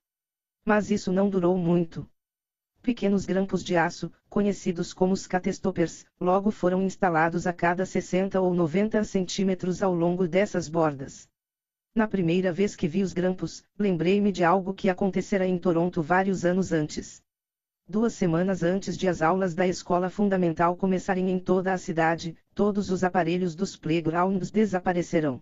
Mas 0.64 0.92
isso 0.92 1.12
não 1.12 1.28
durou 1.28 1.58
muito. 1.58 2.08
Pequenos 2.82 3.26
grampos 3.26 3.64
de 3.64 3.76
aço, 3.76 4.12
conhecidos 4.30 4.94
como 4.94 5.16
scatstoppers, 5.16 6.06
logo 6.20 6.50
foram 6.50 6.82
instalados 6.82 7.46
a 7.46 7.52
cada 7.52 7.86
60 7.86 8.40
ou 8.40 8.54
90 8.54 9.04
centímetros 9.04 9.84
ao 9.84 9.94
longo 9.94 10.28
dessas 10.28 10.70
bordas. 10.70 11.28
Na 11.94 12.08
primeira 12.08 12.54
vez 12.54 12.78
que 12.78 12.88
vi 12.88 13.04
os 13.04 13.12
grampos, 13.12 13.64
lembrei-me 13.78 14.32
de 14.32 14.44
algo 14.44 14.74
que 14.74 14.90
acontecera 14.90 15.46
em 15.46 15.58
Toronto 15.58 16.02
vários 16.02 16.46
anos 16.46 16.72
antes. 16.72 17.22
Duas 17.88 18.14
semanas 18.14 18.64
antes 18.64 18.96
de 18.96 19.08
as 19.08 19.22
aulas 19.22 19.54
da 19.54 19.68
escola 19.68 20.10
fundamental 20.10 20.76
começarem 20.76 21.30
em 21.30 21.40
toda 21.40 21.74
a 21.74 21.78
cidade, 21.78 22.38
todos 22.56 22.90
os 22.90 23.04
aparelhos 23.04 23.56
dos 23.56 23.76
playgrounds 23.76 24.52
desaparecerão. 24.52 25.42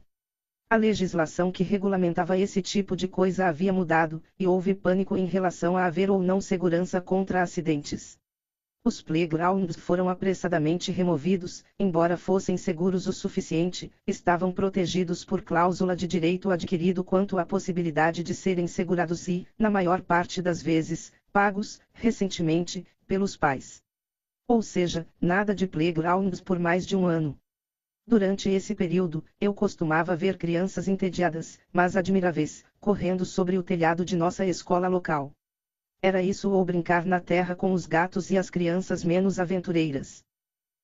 A 0.70 0.76
legislação 0.76 1.50
que 1.50 1.64
regulamentava 1.64 2.38
esse 2.38 2.62
tipo 2.62 2.94
de 2.94 3.08
coisa 3.08 3.48
havia 3.48 3.72
mudado, 3.72 4.22
e 4.38 4.46
houve 4.46 4.76
pânico 4.76 5.16
em 5.16 5.26
relação 5.26 5.78
a 5.78 5.86
haver 5.86 6.12
ou 6.12 6.22
não 6.22 6.42
segurança 6.42 7.00
contra 7.00 7.42
acidentes. 7.42 8.20
Os 8.84 9.02
playgrounds 9.02 9.78
foram 9.78 10.10
apressadamente 10.10 10.92
removidos, 10.92 11.64
embora 11.80 12.18
fossem 12.18 12.58
seguros 12.58 13.08
o 13.08 13.14
suficiente, 13.14 13.90
estavam 14.06 14.52
protegidos 14.52 15.24
por 15.24 15.42
cláusula 15.42 15.96
de 15.96 16.06
direito 16.06 16.50
adquirido 16.50 17.02
quanto 17.02 17.38
à 17.38 17.46
possibilidade 17.46 18.22
de 18.22 18.36
serem 18.36 18.68
segurados 18.68 19.26
e, 19.30 19.48
na 19.58 19.70
maior 19.70 20.02
parte 20.02 20.42
das 20.42 20.62
vezes, 20.62 21.14
pagos, 21.32 21.80
recentemente, 21.94 22.86
pelos 23.08 23.38
pais. 23.38 23.82
Ou 24.46 24.62
seja, 24.62 25.08
nada 25.22 25.56
de 25.56 25.66
playgrounds 25.66 26.42
por 26.42 26.60
mais 26.60 26.86
de 26.86 26.94
um 26.94 27.06
ano. 27.06 27.40
Durante 28.10 28.50
esse 28.50 28.74
período, 28.74 29.22
eu 29.38 29.54
costumava 29.54 30.16
ver 30.16 30.38
crianças 30.38 30.88
entediadas, 30.88 31.60
mas 31.74 31.98
admiráveis, 31.98 32.64
correndo 32.80 33.26
sobre 33.26 33.58
o 33.58 33.64
telhado 33.64 34.06
de 34.06 34.16
nossa 34.16 34.46
escola 34.46 34.88
local. 34.88 35.34
Era 36.02 36.24
isso 36.24 36.50
ou 36.50 36.64
brincar 36.64 37.06
na 37.06 37.20
terra 37.20 37.54
com 37.54 37.74
os 37.74 37.86
gatos 37.86 38.32
e 38.32 38.38
as 38.38 38.50
crianças 38.50 39.04
menos 39.04 39.40
aventureiras. 39.42 40.24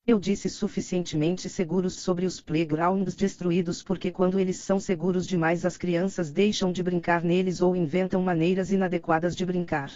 Eu 0.06 0.20
disse 0.20 0.50
suficientemente 0.50 1.50
seguros 1.50 1.94
sobre 1.94 2.26
os 2.26 2.42
playgrounds 2.42 3.16
destruídos 3.16 3.82
porque 3.82 4.12
quando 4.12 4.38
eles 4.38 4.58
são 4.58 4.78
seguros 4.78 5.26
demais 5.26 5.66
as 5.66 5.78
crianças 5.78 6.30
deixam 6.30 6.74
de 6.74 6.84
brincar 6.84 7.24
neles 7.24 7.62
ou 7.62 7.74
inventam 7.74 8.22
maneiras 8.22 8.70
inadequadas 8.70 9.34
de 9.34 9.46
brincar. 9.46 9.90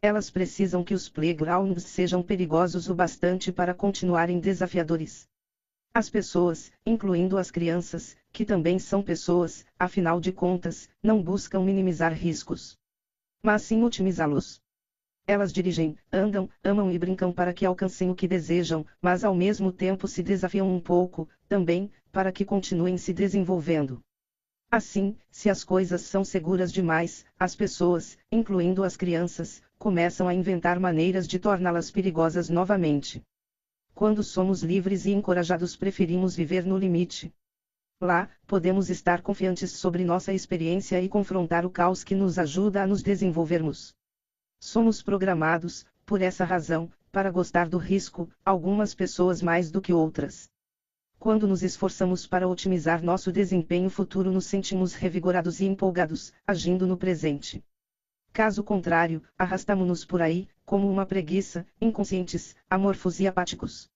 Elas 0.00 0.30
precisam 0.30 0.84
que 0.84 0.94
os 0.94 1.08
playgrounds 1.08 1.82
sejam 1.82 2.22
perigosos 2.22 2.88
o 2.88 2.94
bastante 2.94 3.50
para 3.50 3.74
continuarem 3.74 4.38
desafiadores. 4.38 5.26
As 5.96 6.10
pessoas, 6.10 6.72
incluindo 6.84 7.38
as 7.38 7.52
crianças, 7.52 8.16
que 8.32 8.44
também 8.44 8.80
são 8.80 9.00
pessoas, 9.00 9.64
afinal 9.78 10.20
de 10.20 10.32
contas, 10.32 10.90
não 11.00 11.22
buscam 11.22 11.60
minimizar 11.60 12.12
riscos, 12.12 12.76
mas 13.40 13.62
sim 13.62 13.80
otimizá-los. 13.84 14.60
Elas 15.24 15.52
dirigem, 15.52 15.96
andam, 16.12 16.50
amam 16.64 16.90
e 16.90 16.98
brincam 16.98 17.32
para 17.32 17.54
que 17.54 17.64
alcancem 17.64 18.10
o 18.10 18.14
que 18.14 18.26
desejam, 18.26 18.84
mas 19.00 19.22
ao 19.22 19.36
mesmo 19.36 19.70
tempo 19.70 20.08
se 20.08 20.20
desafiam 20.20 20.68
um 20.68 20.80
pouco, 20.80 21.28
também, 21.48 21.92
para 22.10 22.32
que 22.32 22.44
continuem 22.44 22.98
se 22.98 23.12
desenvolvendo. 23.12 24.00
Assim, 24.68 25.16
se 25.30 25.48
as 25.48 25.62
coisas 25.62 26.00
são 26.00 26.24
seguras 26.24 26.72
demais, 26.72 27.24
as 27.38 27.54
pessoas, 27.54 28.18
incluindo 28.32 28.82
as 28.82 28.96
crianças, 28.96 29.62
começam 29.78 30.26
a 30.26 30.34
inventar 30.34 30.80
maneiras 30.80 31.28
de 31.28 31.38
torná-las 31.38 31.88
perigosas 31.88 32.48
novamente. 32.48 33.22
Quando 33.94 34.24
somos 34.24 34.62
livres 34.62 35.06
e 35.06 35.12
encorajados, 35.12 35.76
preferimos 35.76 36.34
viver 36.34 36.66
no 36.66 36.76
limite. 36.76 37.32
Lá, 38.00 38.28
podemos 38.44 38.90
estar 38.90 39.22
confiantes 39.22 39.70
sobre 39.70 40.04
nossa 40.04 40.32
experiência 40.32 41.00
e 41.00 41.08
confrontar 41.08 41.64
o 41.64 41.70
caos 41.70 42.02
que 42.02 42.14
nos 42.14 42.36
ajuda 42.36 42.82
a 42.82 42.86
nos 42.88 43.04
desenvolvermos. 43.04 43.94
Somos 44.60 45.00
programados, 45.00 45.86
por 46.04 46.20
essa 46.20 46.44
razão, 46.44 46.90
para 47.12 47.30
gostar 47.30 47.68
do 47.68 47.78
risco, 47.78 48.28
algumas 48.44 48.94
pessoas 48.94 49.40
mais 49.40 49.70
do 49.70 49.80
que 49.80 49.92
outras. 49.92 50.50
Quando 51.16 51.46
nos 51.46 51.62
esforçamos 51.62 52.26
para 52.26 52.48
otimizar 52.48 53.00
nosso 53.00 53.30
desempenho 53.30 53.88
futuro, 53.88 54.32
nos 54.32 54.46
sentimos 54.46 54.94
revigorados 54.94 55.60
e 55.60 55.66
empolgados, 55.66 56.32
agindo 56.44 56.84
no 56.84 56.96
presente. 56.96 57.64
Caso 58.32 58.64
contrário, 58.64 59.22
arrastamo-nos 59.38 60.04
por 60.04 60.20
aí, 60.20 60.48
como 60.64 60.90
uma 60.90 61.04
preguiça, 61.04 61.66
inconscientes, 61.80 62.56
amorfos 62.68 63.20
e 63.20 63.26
apáticos. 63.26 63.90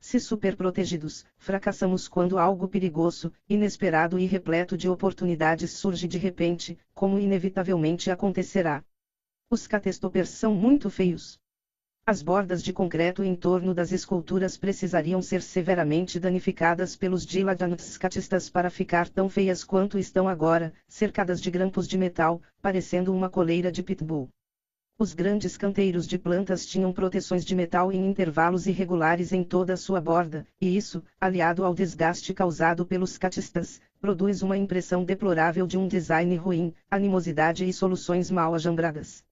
Se 0.00 0.18
superprotegidos, 0.18 1.26
fracassamos 1.36 2.08
quando 2.08 2.38
algo 2.38 2.66
perigoso, 2.66 3.32
inesperado 3.48 4.18
e 4.18 4.24
repleto 4.24 4.76
de 4.76 4.88
oportunidades 4.88 5.72
surge 5.72 6.08
de 6.08 6.16
repente, 6.16 6.78
como 6.94 7.18
inevitavelmente 7.18 8.10
acontecerá. 8.10 8.82
Os 9.50 9.66
catestopers 9.66 10.30
são 10.30 10.54
muito 10.54 10.88
feios. 10.88 11.38
As 12.06 12.22
bordas 12.22 12.62
de 12.62 12.72
concreto 12.72 13.22
em 13.22 13.36
torno 13.36 13.74
das 13.74 13.92
esculturas 13.92 14.56
precisariam 14.56 15.20
ser 15.20 15.42
severamente 15.42 16.18
danificadas 16.18 16.96
pelos 16.96 17.26
diladantscatistas 17.26 18.48
para 18.48 18.70
ficar 18.70 19.08
tão 19.08 19.28
feias 19.28 19.62
quanto 19.62 19.98
estão 19.98 20.26
agora, 20.26 20.72
cercadas 20.88 21.40
de 21.42 21.50
grampos 21.50 21.86
de 21.86 21.98
metal, 21.98 22.40
parecendo 22.62 23.14
uma 23.14 23.28
coleira 23.28 23.70
de 23.70 23.82
pitbull. 23.82 24.30
Os 25.00 25.14
grandes 25.14 25.56
canteiros 25.56 26.06
de 26.06 26.18
plantas 26.18 26.66
tinham 26.66 26.92
proteções 26.92 27.42
de 27.42 27.56
metal 27.56 27.90
em 27.90 28.06
intervalos 28.06 28.66
irregulares 28.66 29.32
em 29.32 29.42
toda 29.42 29.72
a 29.72 29.76
sua 29.78 29.98
borda, 29.98 30.46
e 30.60 30.76
isso, 30.76 31.02
aliado 31.18 31.64
ao 31.64 31.74
desgaste 31.74 32.34
causado 32.34 32.84
pelos 32.84 33.16
catistas, 33.16 33.80
produz 33.98 34.42
uma 34.42 34.58
impressão 34.58 35.02
deplorável 35.02 35.66
de 35.66 35.78
um 35.78 35.88
design 35.88 36.36
ruim, 36.36 36.74
animosidade 36.90 37.66
e 37.66 37.72
soluções 37.72 38.30
mal 38.30 38.54
ajambradas. 38.54 39.24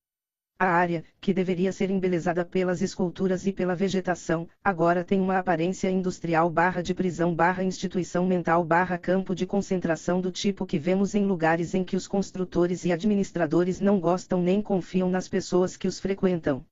A 0.61 0.67
área, 0.67 1.05
que 1.21 1.33
deveria 1.33 1.71
ser 1.71 1.89
embelezada 1.89 2.45
pelas 2.45 2.83
esculturas 2.83 3.47
e 3.47 3.53
pela 3.53 3.77
vegetação, 3.77 4.49
agora 4.65 5.05
tem 5.05 5.21
uma 5.21 5.39
aparência 5.39 5.89
industrial 5.89 6.51
barra 6.51 6.83
de 6.83 6.93
prisão 6.93 7.33
barra 7.33 7.63
instituição 7.63 8.27
mental 8.27 8.65
barra 8.65 8.99
campo 8.99 9.37
de 9.37 9.47
concentração 9.47 10.21
do 10.21 10.33
tipo 10.33 10.67
que 10.67 10.77
vemos 10.77 11.15
em 11.15 11.25
lugares 11.25 11.75
em 11.75 11.85
que 11.85 11.95
os 11.95 12.09
construtores 12.09 12.85
e 12.85 12.91
administradores 12.91 13.81
não 13.81 14.01
gostam 14.01 14.43
nem 14.43 14.61
confiam 14.61 15.09
nas 15.09 15.29
pessoas 15.29 15.77
que 15.77 15.87
os 15.87 16.01
frequentam. 16.01 16.67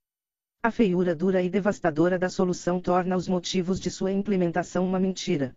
A 0.64 0.72
feiura 0.72 1.14
dura 1.14 1.40
e 1.40 1.48
devastadora 1.48 2.18
da 2.18 2.28
solução 2.28 2.80
torna 2.80 3.16
os 3.16 3.28
motivos 3.28 3.78
de 3.78 3.88
sua 3.88 4.10
implementação 4.10 4.84
uma 4.84 4.98
mentira. 4.98 5.56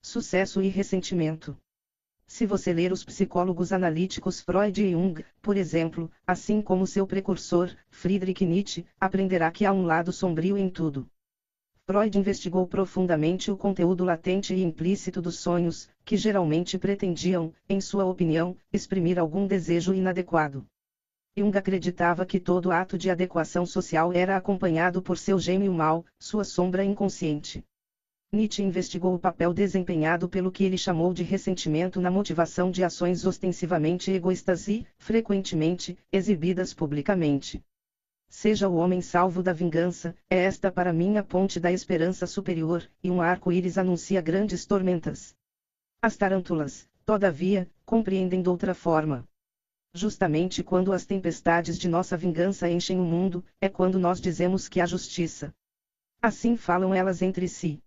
Sucesso 0.00 0.62
e 0.62 0.68
ressentimento. 0.68 1.56
Se 2.38 2.44
você 2.44 2.70
ler 2.70 2.92
os 2.92 3.02
psicólogos 3.02 3.72
analíticos 3.72 4.42
Freud 4.42 4.82
e 4.82 4.90
Jung, 4.90 5.24
por 5.40 5.56
exemplo, 5.56 6.10
assim 6.26 6.60
como 6.60 6.86
seu 6.86 7.06
precursor, 7.06 7.74
Friedrich 7.88 8.44
Nietzsche, 8.44 8.84
aprenderá 9.00 9.50
que 9.50 9.64
há 9.64 9.72
um 9.72 9.86
lado 9.86 10.12
sombrio 10.12 10.58
em 10.58 10.68
tudo. 10.68 11.08
Freud 11.86 12.18
investigou 12.18 12.66
profundamente 12.66 13.50
o 13.50 13.56
conteúdo 13.56 14.04
latente 14.04 14.52
e 14.52 14.62
implícito 14.62 15.22
dos 15.22 15.38
sonhos, 15.38 15.88
que 16.04 16.16
geralmente 16.16 16.76
pretendiam, 16.76 17.54
em 17.66 17.80
sua 17.80 18.04
opinião, 18.04 18.54
exprimir 18.70 19.18
algum 19.18 19.46
desejo 19.46 19.94
inadequado. 19.94 20.66
Jung 21.34 21.56
acreditava 21.56 22.26
que 22.26 22.38
todo 22.38 22.70
ato 22.70 22.98
de 22.98 23.08
adequação 23.08 23.64
social 23.64 24.12
era 24.12 24.36
acompanhado 24.36 25.00
por 25.00 25.16
seu 25.16 25.38
gêmeo 25.38 25.72
mal, 25.72 26.04
sua 26.18 26.44
sombra 26.44 26.84
inconsciente. 26.84 27.64
Nietzsche 28.36 28.62
investigou 28.62 29.14
o 29.14 29.18
papel 29.18 29.54
desempenhado 29.54 30.28
pelo 30.28 30.52
que 30.52 30.62
ele 30.62 30.76
chamou 30.76 31.14
de 31.14 31.22
ressentimento 31.22 32.02
na 32.02 32.10
motivação 32.10 32.70
de 32.70 32.84
ações 32.84 33.24
ostensivamente 33.24 34.10
egoístas 34.10 34.68
e, 34.68 34.86
frequentemente, 34.98 35.98
exibidas 36.12 36.74
publicamente. 36.74 37.64
Seja 38.28 38.68
o 38.68 38.74
homem 38.74 39.00
salvo 39.00 39.42
da 39.42 39.54
vingança, 39.54 40.14
é 40.28 40.36
esta 40.36 40.70
para 40.70 40.92
mim 40.92 41.16
a 41.16 41.22
ponte 41.22 41.58
da 41.58 41.72
esperança 41.72 42.26
superior, 42.26 42.86
e 43.02 43.10
um 43.10 43.22
arco-íris 43.22 43.78
anuncia 43.78 44.20
grandes 44.20 44.66
tormentas. 44.66 45.34
As 46.02 46.14
tarântulas, 46.16 46.86
todavia, 47.06 47.70
compreendem 47.86 48.42
de 48.42 48.50
outra 48.50 48.74
forma. 48.74 49.26
Justamente 49.94 50.62
quando 50.62 50.92
as 50.92 51.06
tempestades 51.06 51.78
de 51.78 51.88
nossa 51.88 52.18
vingança 52.18 52.68
enchem 52.68 53.00
o 53.00 53.04
mundo, 53.04 53.42
é 53.62 53.68
quando 53.70 53.98
nós 53.98 54.20
dizemos 54.20 54.68
que 54.68 54.78
há 54.78 54.84
justiça. 54.84 55.54
Assim 56.20 56.54
falam 56.54 56.94
elas 56.94 57.22
entre 57.22 57.48
si. 57.48 57.82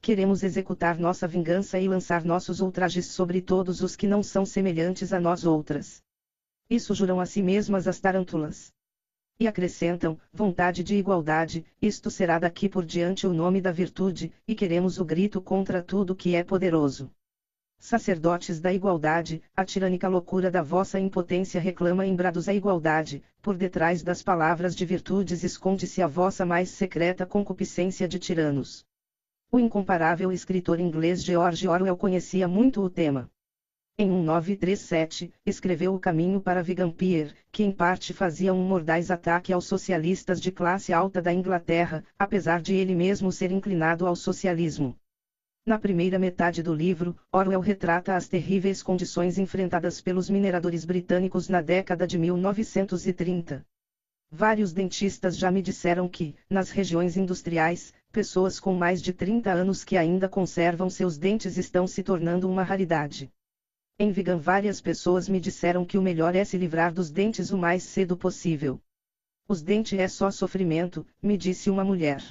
Queremos 0.00 0.42
executar 0.42 0.98
nossa 0.98 1.26
vingança 1.26 1.78
e 1.78 1.88
lançar 1.88 2.24
nossos 2.24 2.60
ultrajes 2.60 3.06
sobre 3.06 3.40
todos 3.40 3.80
os 3.82 3.96
que 3.96 4.06
não 4.06 4.22
são 4.22 4.46
semelhantes 4.46 5.12
a 5.12 5.18
nós 5.18 5.44
outras. 5.44 6.02
Isso 6.70 6.94
juram 6.94 7.20
a 7.20 7.26
si 7.26 7.42
mesmas 7.42 7.86
as 7.86 8.00
tarântulas. 8.00 8.72
E 9.38 9.46
acrescentam, 9.46 10.18
vontade 10.32 10.82
de 10.82 10.96
igualdade, 10.96 11.64
isto 11.80 12.10
será 12.10 12.38
daqui 12.38 12.68
por 12.68 12.84
diante 12.84 13.26
o 13.26 13.34
nome 13.34 13.60
da 13.60 13.70
virtude, 13.70 14.32
e 14.48 14.54
queremos 14.54 14.98
o 14.98 15.04
grito 15.04 15.40
contra 15.40 15.82
tudo 15.82 16.14
que 16.14 16.34
é 16.34 16.42
poderoso. 16.42 17.10
Sacerdotes 17.78 18.58
da 18.58 18.72
igualdade, 18.72 19.42
a 19.54 19.62
tirânica 19.62 20.08
loucura 20.08 20.50
da 20.50 20.62
vossa 20.62 20.98
impotência 20.98 21.60
reclama 21.60 22.06
em 22.06 22.16
brados 22.16 22.48
a 22.48 22.54
igualdade, 22.54 23.22
por 23.42 23.56
detrás 23.56 24.02
das 24.02 24.22
palavras 24.22 24.74
de 24.74 24.86
virtudes 24.86 25.44
esconde-se 25.44 26.00
a 26.00 26.06
vossa 26.06 26.46
mais 26.46 26.70
secreta 26.70 27.26
concupiscência 27.26 28.08
de 28.08 28.18
tiranos. 28.18 28.84
O 29.50 29.60
incomparável 29.60 30.32
escritor 30.32 30.80
inglês 30.80 31.22
George 31.22 31.68
Orwell 31.68 31.96
conhecia 31.96 32.48
muito 32.48 32.82
o 32.82 32.90
tema. 32.90 33.30
Em 33.96 34.10
1937, 34.10 35.32
escreveu 35.46 35.94
O 35.94 36.00
Caminho 36.00 36.40
para 36.40 36.62
Vigampier, 36.62 37.32
que 37.50 37.62
em 37.62 37.70
parte 37.70 38.12
fazia 38.12 38.52
um 38.52 38.62
mordaz 38.66 39.10
ataque 39.10 39.52
aos 39.52 39.64
socialistas 39.64 40.40
de 40.40 40.50
classe 40.50 40.92
alta 40.92 41.22
da 41.22 41.32
Inglaterra, 41.32 42.04
apesar 42.18 42.60
de 42.60 42.74
ele 42.74 42.94
mesmo 42.94 43.30
ser 43.30 43.52
inclinado 43.52 44.06
ao 44.06 44.16
socialismo. 44.16 44.98
Na 45.64 45.78
primeira 45.78 46.18
metade 46.18 46.62
do 46.62 46.74
livro, 46.74 47.16
Orwell 47.32 47.60
retrata 47.60 48.16
as 48.16 48.28
terríveis 48.28 48.82
condições 48.82 49.38
enfrentadas 49.38 50.00
pelos 50.00 50.28
mineradores 50.28 50.84
britânicos 50.84 51.48
na 51.48 51.62
década 51.62 52.06
de 52.06 52.18
1930. 52.18 53.64
Vários 54.30 54.72
dentistas 54.72 55.38
já 55.38 55.50
me 55.50 55.62
disseram 55.62 56.08
que, 56.08 56.34
nas 56.50 56.70
regiões 56.70 57.16
industriais, 57.16 57.94
pessoas 58.16 58.58
com 58.58 58.72
mais 58.72 59.02
de 59.02 59.12
30 59.12 59.52
anos 59.52 59.84
que 59.84 59.94
ainda 59.94 60.26
conservam 60.26 60.88
seus 60.88 61.18
dentes 61.18 61.58
estão 61.58 61.86
se 61.86 62.02
tornando 62.02 62.48
uma 62.48 62.62
raridade. 62.62 63.30
Em 63.98 64.10
Vigan 64.10 64.38
várias 64.38 64.80
pessoas 64.80 65.28
me 65.28 65.38
disseram 65.38 65.84
que 65.84 65.98
o 65.98 66.02
melhor 66.02 66.34
é 66.34 66.42
se 66.42 66.56
livrar 66.56 66.94
dos 66.94 67.10
dentes 67.10 67.50
o 67.50 67.58
mais 67.58 67.82
cedo 67.82 68.16
possível. 68.16 68.80
Os 69.46 69.60
dentes 69.60 69.98
é 69.98 70.08
só 70.08 70.30
sofrimento, 70.30 71.06
me 71.22 71.36
disse 71.36 71.68
uma 71.68 71.84
mulher. 71.84 72.22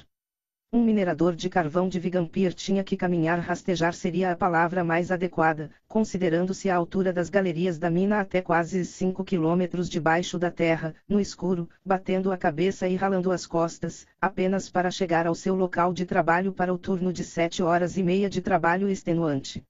Um 0.76 0.84
minerador 0.84 1.34
de 1.34 1.48
carvão 1.48 1.88
de 1.88 1.98
Vigampir 1.98 2.52
tinha 2.52 2.84
que 2.84 2.98
caminhar 2.98 3.38
rastejar 3.38 3.94
seria 3.94 4.30
a 4.30 4.36
palavra 4.36 4.84
mais 4.84 5.10
adequada, 5.10 5.70
considerando-se 5.88 6.68
a 6.68 6.76
altura 6.76 7.14
das 7.14 7.30
galerias 7.30 7.78
da 7.78 7.88
mina 7.88 8.20
até 8.20 8.42
quase 8.42 8.84
5 8.84 9.24
quilômetros 9.24 9.88
debaixo 9.88 10.38
da 10.38 10.50
terra, 10.50 10.94
no 11.08 11.18
escuro, 11.18 11.66
batendo 11.82 12.30
a 12.30 12.36
cabeça 12.36 12.86
e 12.86 12.94
ralando 12.94 13.32
as 13.32 13.46
costas, 13.46 14.06
apenas 14.20 14.68
para 14.68 14.90
chegar 14.90 15.26
ao 15.26 15.34
seu 15.34 15.54
local 15.54 15.94
de 15.94 16.04
trabalho 16.04 16.52
para 16.52 16.74
o 16.74 16.76
turno 16.76 17.10
de 17.10 17.24
sete 17.24 17.62
horas 17.62 17.96
e 17.96 18.02
meia 18.02 18.28
de 18.28 18.42
trabalho 18.42 18.86
extenuante. 18.86 19.64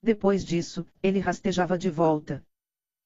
Depois 0.00 0.44
disso, 0.44 0.86
ele 1.02 1.18
rastejava 1.18 1.76
de 1.76 1.90
volta. 1.90 2.40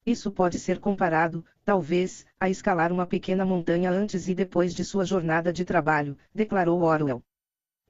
Isso 0.04 0.30
pode 0.30 0.58
ser 0.58 0.78
comparado, 0.78 1.42
talvez, 1.64 2.26
a 2.38 2.50
escalar 2.50 2.92
uma 2.92 3.06
pequena 3.06 3.46
montanha 3.46 3.90
antes 3.90 4.28
e 4.28 4.34
depois 4.34 4.74
de 4.74 4.84
sua 4.84 5.06
jornada 5.06 5.50
de 5.50 5.64
trabalho, 5.64 6.18
declarou 6.34 6.82
Orwell. 6.82 7.22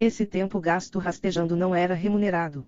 Esse 0.03 0.25
tempo 0.25 0.59
gasto 0.59 0.99
rastejando 0.99 1.55
não 1.55 1.75
era 1.75 1.93
remunerado. 1.93 2.67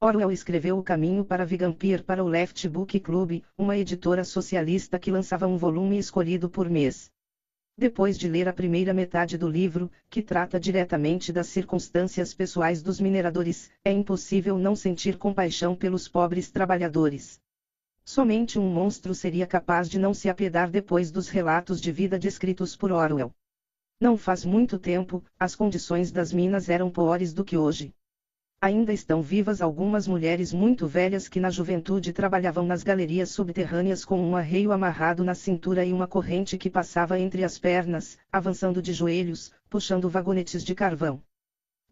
Orwell 0.00 0.32
escreveu 0.32 0.78
O 0.78 0.82
Caminho 0.82 1.22
para 1.22 1.44
Vigampir 1.44 2.02
para 2.02 2.24
o 2.24 2.26
Left 2.26 2.66
Book 2.70 2.98
Club, 3.00 3.42
uma 3.58 3.76
editora 3.76 4.24
socialista 4.24 4.98
que 4.98 5.10
lançava 5.10 5.46
um 5.46 5.58
volume 5.58 5.98
escolhido 5.98 6.48
por 6.48 6.70
mês. 6.70 7.10
Depois 7.76 8.16
de 8.16 8.30
ler 8.30 8.48
a 8.48 8.52
primeira 8.54 8.94
metade 8.94 9.36
do 9.36 9.46
livro, 9.46 9.92
que 10.08 10.22
trata 10.22 10.58
diretamente 10.58 11.34
das 11.34 11.48
circunstâncias 11.48 12.32
pessoais 12.32 12.80
dos 12.80 12.98
mineradores, 12.98 13.70
é 13.84 13.92
impossível 13.92 14.56
não 14.56 14.74
sentir 14.74 15.18
compaixão 15.18 15.76
pelos 15.76 16.08
pobres 16.08 16.50
trabalhadores. 16.50 17.38
Somente 18.06 18.58
um 18.58 18.70
monstro 18.70 19.14
seria 19.14 19.46
capaz 19.46 19.86
de 19.86 19.98
não 19.98 20.14
se 20.14 20.30
apiedar 20.30 20.70
depois 20.70 21.10
dos 21.10 21.28
relatos 21.28 21.78
de 21.78 21.92
vida 21.92 22.18
descritos 22.18 22.74
por 22.74 22.90
Orwell. 22.90 23.34
Não 24.00 24.16
faz 24.16 24.44
muito 24.44 24.78
tempo, 24.78 25.24
as 25.38 25.54
condições 25.54 26.10
das 26.10 26.32
minas 26.32 26.68
eram 26.68 26.90
piores 26.90 27.32
do 27.32 27.44
que 27.44 27.56
hoje. 27.56 27.94
Ainda 28.60 28.92
estão 28.92 29.22
vivas 29.22 29.60
algumas 29.60 30.06
mulheres 30.08 30.52
muito 30.52 30.86
velhas 30.86 31.28
que 31.28 31.38
na 31.38 31.50
juventude 31.50 32.12
trabalhavam 32.12 32.66
nas 32.66 32.82
galerias 32.82 33.30
subterrâneas 33.30 34.04
com 34.04 34.18
um 34.18 34.36
arreio 34.36 34.72
amarrado 34.72 35.22
na 35.22 35.34
cintura 35.34 35.84
e 35.84 35.92
uma 35.92 36.06
corrente 36.06 36.56
que 36.56 36.70
passava 36.70 37.18
entre 37.18 37.44
as 37.44 37.58
pernas, 37.58 38.18
avançando 38.32 38.80
de 38.80 38.92
joelhos, 38.92 39.52
puxando 39.68 40.08
vagonetes 40.08 40.64
de 40.64 40.74
carvão. 40.74 41.22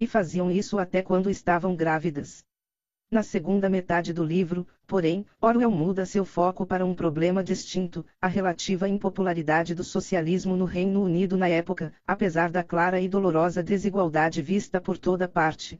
E 0.00 0.06
faziam 0.06 0.50
isso 0.50 0.78
até 0.78 1.02
quando 1.02 1.30
estavam 1.30 1.76
grávidas. 1.76 2.42
Na 3.12 3.22
segunda 3.22 3.68
metade 3.68 4.10
do 4.10 4.24
livro, 4.24 4.66
porém, 4.86 5.26
Orwell 5.38 5.70
muda 5.70 6.06
seu 6.06 6.24
foco 6.24 6.64
para 6.64 6.86
um 6.86 6.94
problema 6.94 7.44
distinto, 7.44 8.06
a 8.18 8.26
relativa 8.26 8.88
impopularidade 8.88 9.74
do 9.74 9.84
socialismo 9.84 10.56
no 10.56 10.64
Reino 10.64 11.02
Unido 11.02 11.36
na 11.36 11.46
época, 11.46 11.92
apesar 12.06 12.50
da 12.50 12.64
clara 12.64 13.02
e 13.02 13.06
dolorosa 13.06 13.62
desigualdade 13.62 14.40
vista 14.40 14.80
por 14.80 14.96
toda 14.96 15.28
parte. 15.28 15.78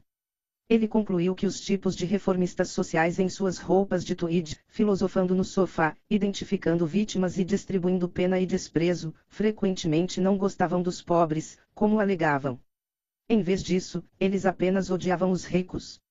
Ele 0.69 0.87
concluiu 0.87 1.33
que 1.33 1.47
os 1.47 1.59
tipos 1.59 1.95
de 1.95 2.05
reformistas 2.05 2.69
sociais 2.69 3.17
em 3.17 3.27
suas 3.27 3.57
roupas 3.57 4.05
de 4.05 4.13
tweed, 4.13 4.55
filosofando 4.67 5.33
no 5.33 5.43
sofá, 5.43 5.95
identificando 6.07 6.85
vítimas 6.85 7.39
e 7.39 7.43
distribuindo 7.43 8.07
pena 8.07 8.39
e 8.39 8.45
desprezo, 8.45 9.11
frequentemente 9.27 10.21
não 10.21 10.37
gostavam 10.37 10.83
dos 10.83 11.01
pobres, 11.01 11.57
como 11.73 11.99
alegavam. 11.99 12.59
Em 13.27 13.41
vez 13.41 13.63
disso, 13.63 14.03
eles 14.19 14.45
apenas 14.45 14.91
odiavam 14.91 15.31
os 15.31 15.45
ricos. 15.45 16.02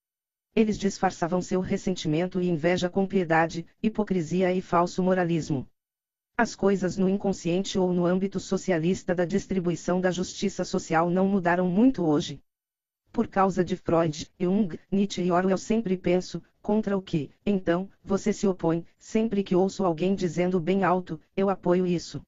Eles 0.55 0.77
disfarçavam 0.77 1.41
seu 1.41 1.61
ressentimento 1.61 2.39
e 2.39 2.51
inveja 2.51 2.91
com 2.91 3.07
piedade, 3.07 3.67
hipocrisia 3.83 4.53
e 4.53 4.61
falso 4.61 5.03
moralismo. 5.03 5.67
As 6.37 6.55
coisas 6.55 6.99
no 6.99 7.09
inconsciente 7.09 7.79
ou 7.79 7.91
no 7.91 8.05
âmbito 8.05 8.39
socialista 8.39 9.15
da 9.15 9.25
distribuição 9.25 9.99
da 9.99 10.11
justiça 10.11 10.63
social 10.63 11.09
não 11.09 11.27
mudaram 11.27 11.67
muito 11.69 12.05
hoje. 12.05 12.43
Por 13.11 13.29
causa 13.29 13.65
de 13.65 13.77
Freud, 13.77 14.31
Jung, 14.39 14.79
Nietzsche 14.91 15.23
e 15.23 15.33
Orwell 15.33 15.57
sempre 15.57 15.97
penso, 15.97 16.43
contra 16.61 16.99
o 16.99 17.03
que, 17.03 17.31
então, 17.47 17.91
você 18.05 18.31
se 18.31 18.47
opõe, 18.47 18.85
sempre 18.99 19.43
que 19.43 19.57
ouço 19.57 19.85
alguém 19.85 20.15
dizendo 20.15 20.61
bem 20.61 20.85
alto, 20.85 21.19
eu 21.35 21.49
apoio 21.49 21.87
isso. 21.87 22.21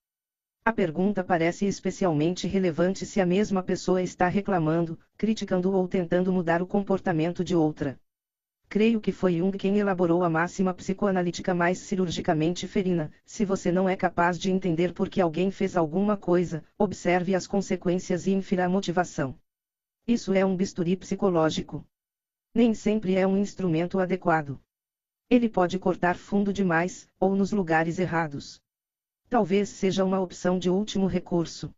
A 0.64 0.72
pergunta 0.72 1.22
parece 1.22 1.66
especialmente 1.66 2.46
relevante 2.46 3.04
se 3.04 3.20
a 3.20 3.26
mesma 3.26 3.62
pessoa 3.62 4.00
está 4.00 4.28
reclamando, 4.28 4.98
criticando 5.18 5.70
ou 5.70 5.86
tentando 5.86 6.32
mudar 6.32 6.62
o 6.62 6.66
comportamento 6.66 7.44
de 7.44 7.54
outra. 7.54 8.00
Creio 8.68 9.00
que 9.00 9.12
foi 9.12 9.38
Jung 9.38 9.56
quem 9.56 9.78
elaborou 9.78 10.24
a 10.24 10.30
máxima 10.30 10.74
psicoanalítica 10.74 11.54
mais 11.54 11.78
cirurgicamente 11.78 12.66
ferina: 12.66 13.12
se 13.24 13.44
você 13.44 13.70
não 13.70 13.88
é 13.88 13.96
capaz 13.96 14.38
de 14.38 14.50
entender 14.50 14.92
por 14.92 15.08
que 15.08 15.20
alguém 15.20 15.50
fez 15.50 15.76
alguma 15.76 16.16
coisa, 16.16 16.64
observe 16.76 17.34
as 17.34 17.46
consequências 17.46 18.26
e 18.26 18.32
infira 18.32 18.64
a 18.64 18.68
motivação. 18.68 19.38
Isso 20.06 20.32
é 20.34 20.44
um 20.44 20.56
bisturi 20.56 20.96
psicológico. 20.96 21.86
Nem 22.54 22.74
sempre 22.74 23.14
é 23.14 23.26
um 23.26 23.36
instrumento 23.36 23.98
adequado. 23.98 24.60
Ele 25.30 25.48
pode 25.48 25.78
cortar 25.78 26.16
fundo 26.16 26.52
demais, 26.52 27.08
ou 27.18 27.34
nos 27.34 27.52
lugares 27.52 27.98
errados. 27.98 28.60
Talvez 29.28 29.68
seja 29.68 30.04
uma 30.04 30.20
opção 30.20 30.58
de 30.58 30.68
último 30.68 31.06
recurso. 31.06 31.74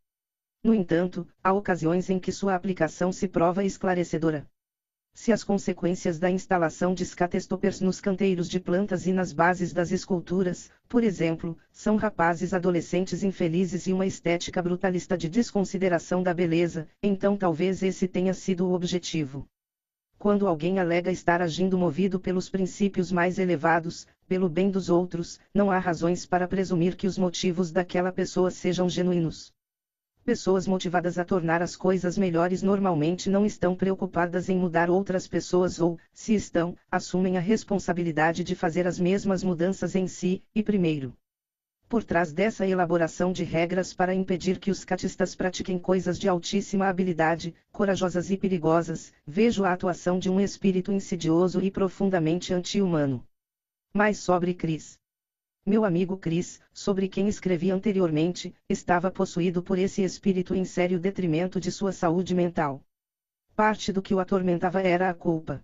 No 0.63 0.75
entanto, 0.75 1.27
há 1.43 1.53
ocasiões 1.53 2.11
em 2.11 2.19
que 2.19 2.33
sua 2.33 2.55
aplicação 2.55 3.13
se 3.13 3.29
prova 3.29 3.63
esclarecedora. 3.63 4.47
Se 5.19 5.33
as 5.33 5.43
consequências 5.43 6.19
da 6.19 6.31
instalação 6.31 6.93
de 6.93 7.03
scatestoppers 7.03 7.81
nos 7.81 8.03
canteiros 8.03 8.51
de 8.51 8.61
plantas 8.61 9.07
e 9.07 9.15
nas 9.15 9.33
bases 9.33 9.73
das 9.73 9.91
esculturas, 9.91 10.71
por 10.87 11.03
exemplo, 11.03 11.57
são 11.73 11.97
rapazes 11.97 12.53
adolescentes 12.53 13.23
infelizes 13.23 13.87
e 13.87 13.95
uma 13.95 14.05
estética 14.05 14.61
brutalista 14.61 15.17
de 15.17 15.31
desconsideração 15.31 16.23
da 16.23 16.35
beleza, 16.35 16.87
então 17.03 17.35
talvez 17.35 17.83
esse 17.83 18.07
tenha 18.07 18.35
sido 18.35 18.67
o 18.67 18.75
objetivo. 18.75 19.49
Quando 20.19 20.47
alguém 20.47 20.79
alega 20.79 21.11
estar 21.11 21.41
agindo 21.41 21.79
movido 21.79 22.21
pelos 22.21 22.51
princípios 22.51 23.11
mais 23.11 23.39
elevados, 23.39 24.07
pelo 24.29 24.51
bem 24.51 24.71
dos 24.71 24.91
outros, 24.91 25.41
não 25.53 25.71
há 25.71 25.79
razões 25.79 26.27
para 26.27 26.47
presumir 26.47 26.95
que 26.95 27.07
os 27.07 27.17
motivos 27.17 27.73
daquela 27.73 28.13
pessoa 28.13 28.51
sejam 28.51 28.87
genuínos. 28.87 29.51
Pessoas 30.27 30.67
motivadas 30.67 31.21
a 31.21 31.25
tornar 31.25 31.63
as 31.63 31.77
coisas 31.77 32.19
melhores 32.19 32.61
normalmente 32.61 33.31
não 33.31 33.47
estão 33.47 33.77
preocupadas 33.77 34.49
em 34.49 34.59
mudar 34.59 34.91
outras 34.91 35.29
pessoas 35.29 35.81
ou, 35.81 36.01
se 36.13 36.35
estão, 36.35 36.77
assumem 36.91 37.37
a 37.37 37.41
responsabilidade 37.41 38.43
de 38.43 38.57
fazer 38.57 38.89
as 38.89 38.99
mesmas 38.99 39.45
mudanças 39.45 39.95
em 39.95 40.09
si, 40.09 40.43
e 40.53 40.65
primeiro. 40.65 41.17
Por 41.89 42.03
trás 42.03 42.33
dessa 42.33 42.67
elaboração 42.67 43.33
de 43.33 43.45
regras 43.45 43.95
para 43.95 44.13
impedir 44.13 44.59
que 44.59 44.73
os 44.73 44.85
catistas 44.85 45.37
pratiquem 45.37 45.79
coisas 45.79 46.19
de 46.19 46.29
altíssima 46.29 46.89
habilidade, 46.89 47.55
corajosas 47.71 48.29
e 48.29 48.37
perigosas, 48.37 49.13
vejo 49.25 49.63
a 49.63 49.73
atuação 49.73 50.19
de 50.19 50.29
um 50.29 50.41
espírito 50.41 50.91
insidioso 50.91 51.61
e 51.61 51.71
profundamente 51.71 52.53
anti-humano. 52.53 53.25
Mais 53.95 54.19
sobre 54.19 54.55
Cris. 54.55 54.99
Meu 55.69 55.85
amigo 55.85 56.17
Chris, 56.17 56.61
sobre 56.73 57.09
quem 57.09 57.27
escrevi 57.27 57.73
anteriormente, 57.73 58.55
estava 58.69 59.11
possuído 59.11 59.65
por 59.65 59.81
esse 59.81 60.01
espírito 60.01 60.55
em 60.55 60.65
sério 60.65 60.97
detrimento 60.97 61.59
de 61.59 61.73
sua 61.73 61.91
saúde 61.91 62.37
mental. 62.37 62.81
Parte 63.57 63.93
do 63.93 64.01
que 64.01 64.15
o 64.15 64.21
atormentava 64.21 64.81
era 64.81 65.11
a 65.11 65.15
culpa. 65.15 65.61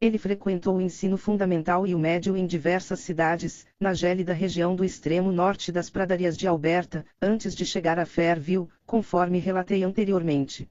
Ele 0.00 0.16
frequentou 0.16 0.76
o 0.76 0.80
ensino 0.80 1.18
fundamental 1.18 1.86
e 1.86 1.94
o 1.94 1.98
médio 1.98 2.34
em 2.34 2.46
diversas 2.46 3.00
cidades, 3.00 3.66
na 3.78 3.92
gélida 3.92 4.32
região 4.32 4.74
do 4.74 4.82
extremo 4.82 5.30
norte 5.30 5.70
das 5.70 5.90
pradarias 5.90 6.34
de 6.34 6.46
Alberta, 6.46 7.04
antes 7.20 7.54
de 7.54 7.66
chegar 7.66 7.98
a 7.98 8.06
Fairview, 8.06 8.70
conforme 8.86 9.38
relatei 9.38 9.84
anteriormente. 9.84 10.66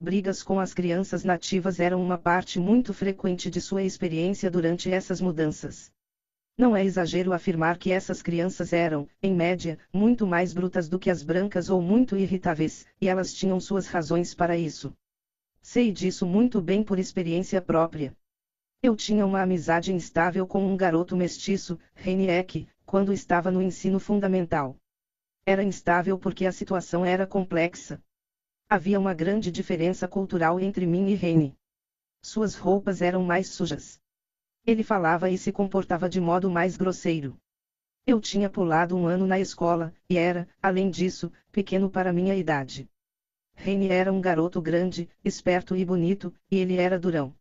Brigas 0.00 0.42
com 0.42 0.58
as 0.58 0.72
crianças 0.72 1.22
nativas 1.22 1.78
eram 1.78 2.02
uma 2.02 2.16
parte 2.16 2.58
muito 2.58 2.94
frequente 2.94 3.50
de 3.50 3.60
sua 3.60 3.82
experiência 3.82 4.50
durante 4.50 4.90
essas 4.90 5.20
mudanças. 5.20 5.92
Não 6.60 6.76
é 6.76 6.84
exagero 6.84 7.32
afirmar 7.32 7.78
que 7.78 7.90
essas 7.90 8.20
crianças 8.20 8.74
eram, 8.74 9.08
em 9.22 9.34
média, 9.34 9.78
muito 9.90 10.26
mais 10.26 10.52
brutas 10.52 10.90
do 10.90 10.98
que 10.98 11.08
as 11.08 11.22
brancas 11.22 11.70
ou 11.70 11.80
muito 11.80 12.18
irritáveis, 12.18 12.86
e 13.00 13.08
elas 13.08 13.32
tinham 13.32 13.58
suas 13.58 13.86
razões 13.86 14.34
para 14.34 14.58
isso. 14.58 14.94
Sei 15.62 15.90
disso 15.90 16.26
muito 16.26 16.60
bem 16.60 16.82
por 16.82 16.98
experiência 16.98 17.62
própria. 17.62 18.14
Eu 18.82 18.94
tinha 18.94 19.24
uma 19.24 19.40
amizade 19.40 19.90
instável 19.90 20.46
com 20.46 20.62
um 20.62 20.76
garoto 20.76 21.16
mestiço, 21.16 21.78
Reniek, 21.94 22.68
quando 22.84 23.10
estava 23.10 23.50
no 23.50 23.62
ensino 23.62 23.98
fundamental. 23.98 24.76
Era 25.46 25.64
instável 25.64 26.18
porque 26.18 26.44
a 26.44 26.52
situação 26.52 27.06
era 27.06 27.26
complexa. 27.26 28.02
Havia 28.68 29.00
uma 29.00 29.14
grande 29.14 29.50
diferença 29.50 30.06
cultural 30.06 30.60
entre 30.60 30.84
mim 30.84 31.08
e 31.08 31.14
Reni. 31.14 31.56
Suas 32.20 32.54
roupas 32.54 33.00
eram 33.00 33.24
mais 33.24 33.48
sujas. 33.48 33.98
Ele 34.66 34.82
falava 34.82 35.30
e 35.30 35.38
se 35.38 35.50
comportava 35.50 36.08
de 36.08 36.20
modo 36.20 36.50
mais 36.50 36.76
grosseiro. 36.76 37.36
Eu 38.06 38.20
tinha 38.20 38.48
pulado 38.50 38.96
um 38.96 39.06
ano 39.06 39.26
na 39.26 39.38
escola, 39.38 39.94
e 40.08 40.16
era, 40.16 40.48
além 40.62 40.90
disso, 40.90 41.32
pequeno 41.52 41.90
para 41.90 42.12
minha 42.12 42.34
idade. 42.34 42.88
Reine 43.54 43.88
era 43.88 44.12
um 44.12 44.20
garoto 44.20 44.60
grande, 44.60 45.08
esperto 45.24 45.76
e 45.76 45.84
bonito, 45.84 46.34
e 46.50 46.56
ele 46.56 46.76
era 46.76 46.98
durão. 46.98 47.34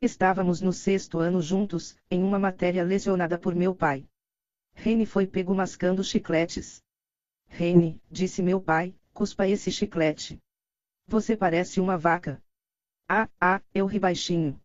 Estávamos 0.00 0.60
no 0.60 0.72
sexto 0.72 1.18
ano 1.18 1.42
juntos, 1.42 1.96
em 2.10 2.22
uma 2.22 2.38
matéria 2.38 2.84
lecionada 2.84 3.36
por 3.36 3.54
meu 3.54 3.74
pai. 3.74 4.08
Reine 4.72 5.04
foi 5.04 5.26
pego 5.26 5.54
mascando 5.54 6.04
chicletes. 6.04 6.82
Reine, 7.48 8.00
disse 8.08 8.42
meu 8.42 8.60
pai, 8.60 8.94
cuspa 9.12 9.48
esse 9.48 9.72
chiclete. 9.72 10.40
Você 11.08 11.36
parece 11.36 11.80
uma 11.80 11.98
vaca. 11.98 12.40
Ah, 13.08 13.28
ah, 13.40 13.60
eu 13.74 13.86
ri 13.86 13.98
baixinho. 13.98 14.60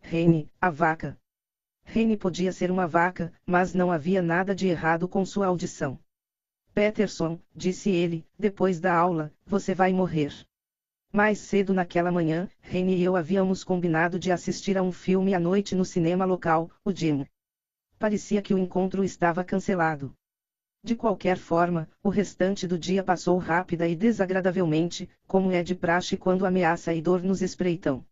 Reine, 0.00 0.50
a 0.60 0.70
vaca. 0.70 1.16
Reine 1.84 2.16
podia 2.16 2.52
ser 2.52 2.70
uma 2.70 2.86
vaca, 2.86 3.32
mas 3.46 3.74
não 3.74 3.92
havia 3.92 4.20
nada 4.20 4.54
de 4.54 4.66
errado 4.66 5.06
com 5.08 5.24
sua 5.24 5.46
audição. 5.46 5.98
Peterson, 6.74 7.40
disse 7.54 7.90
ele, 7.90 8.26
depois 8.38 8.80
da 8.80 8.94
aula, 8.94 9.32
você 9.44 9.74
vai 9.74 9.92
morrer. 9.92 10.32
Mais 11.12 11.38
cedo 11.38 11.74
naquela 11.74 12.12
manhã, 12.12 12.48
Reine 12.60 12.96
e 12.96 13.02
eu 13.02 13.16
havíamos 13.16 13.64
combinado 13.64 14.18
de 14.18 14.30
assistir 14.30 14.78
a 14.78 14.82
um 14.82 14.92
filme 14.92 15.34
à 15.34 15.40
noite 15.40 15.74
no 15.74 15.84
cinema 15.84 16.24
local, 16.24 16.70
o 16.84 16.92
Jim. 16.92 17.26
Parecia 17.98 18.40
que 18.40 18.54
o 18.54 18.58
encontro 18.58 19.02
estava 19.04 19.44
cancelado. 19.44 20.14
De 20.82 20.96
qualquer 20.96 21.36
forma, 21.36 21.88
o 22.02 22.08
restante 22.08 22.66
do 22.66 22.78
dia 22.78 23.02
passou 23.02 23.36
rápida 23.36 23.86
e 23.86 23.94
desagradavelmente, 23.94 25.08
como 25.26 25.52
é 25.52 25.62
de 25.62 25.74
praxe 25.74 26.16
quando 26.16 26.46
ameaça 26.46 26.94
e 26.94 27.02
dor 27.02 27.22
nos 27.22 27.42
espreitam. 27.42 28.04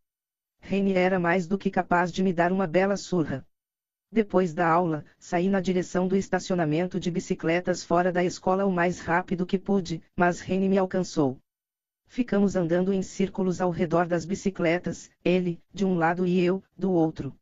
Reine 0.60 0.92
era 0.92 1.18
mais 1.18 1.46
do 1.46 1.56
que 1.56 1.70
capaz 1.70 2.12
de 2.12 2.22
me 2.22 2.32
dar 2.32 2.52
uma 2.52 2.66
bela 2.66 2.96
surra. 2.96 3.46
Depois 4.10 4.54
da 4.54 4.66
aula, 4.66 5.04
saí 5.18 5.48
na 5.48 5.60
direção 5.60 6.08
do 6.08 6.16
estacionamento 6.16 6.98
de 6.98 7.10
bicicletas 7.10 7.84
fora 7.84 8.10
da 8.10 8.24
escola 8.24 8.64
o 8.64 8.72
mais 8.72 9.00
rápido 9.00 9.44
que 9.44 9.58
pude, 9.58 10.02
mas 10.16 10.40
Reni 10.40 10.68
me 10.68 10.78
alcançou. 10.78 11.38
Ficamos 12.06 12.56
andando 12.56 12.92
em 12.92 13.02
círculos 13.02 13.60
ao 13.60 13.70
redor 13.70 14.06
das 14.06 14.24
bicicletas, 14.24 15.10
ele, 15.22 15.60
de 15.74 15.84
um 15.84 15.94
lado 15.94 16.26
e 16.26 16.40
eu, 16.40 16.62
do 16.76 16.90
outro. 16.90 17.36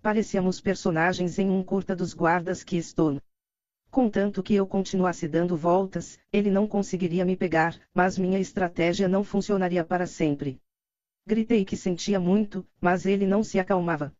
Parecíamos 0.00 0.58
personagens 0.58 1.38
em 1.38 1.50
um 1.50 1.62
curta 1.62 1.94
dos 1.94 2.14
guardas 2.14 2.64
que 2.64 2.78
estou. 2.78 3.20
Contanto 3.90 4.42
que 4.42 4.54
eu 4.54 4.66
continuasse 4.66 5.28
dando 5.28 5.56
voltas, 5.56 6.18
ele 6.32 6.50
não 6.50 6.66
conseguiria 6.66 7.24
me 7.24 7.36
pegar, 7.36 7.78
mas 7.92 8.16
minha 8.16 8.38
estratégia 8.38 9.06
não 9.06 9.22
funcionaria 9.22 9.84
para 9.84 10.06
sempre. 10.06 10.58
Gritei 11.26 11.64
que 11.64 11.76
sentia 11.76 12.18
muito, 12.18 12.66
mas 12.80 13.06
ele 13.06 13.26
não 13.26 13.44
se 13.44 13.58
acalmava. 13.58 14.14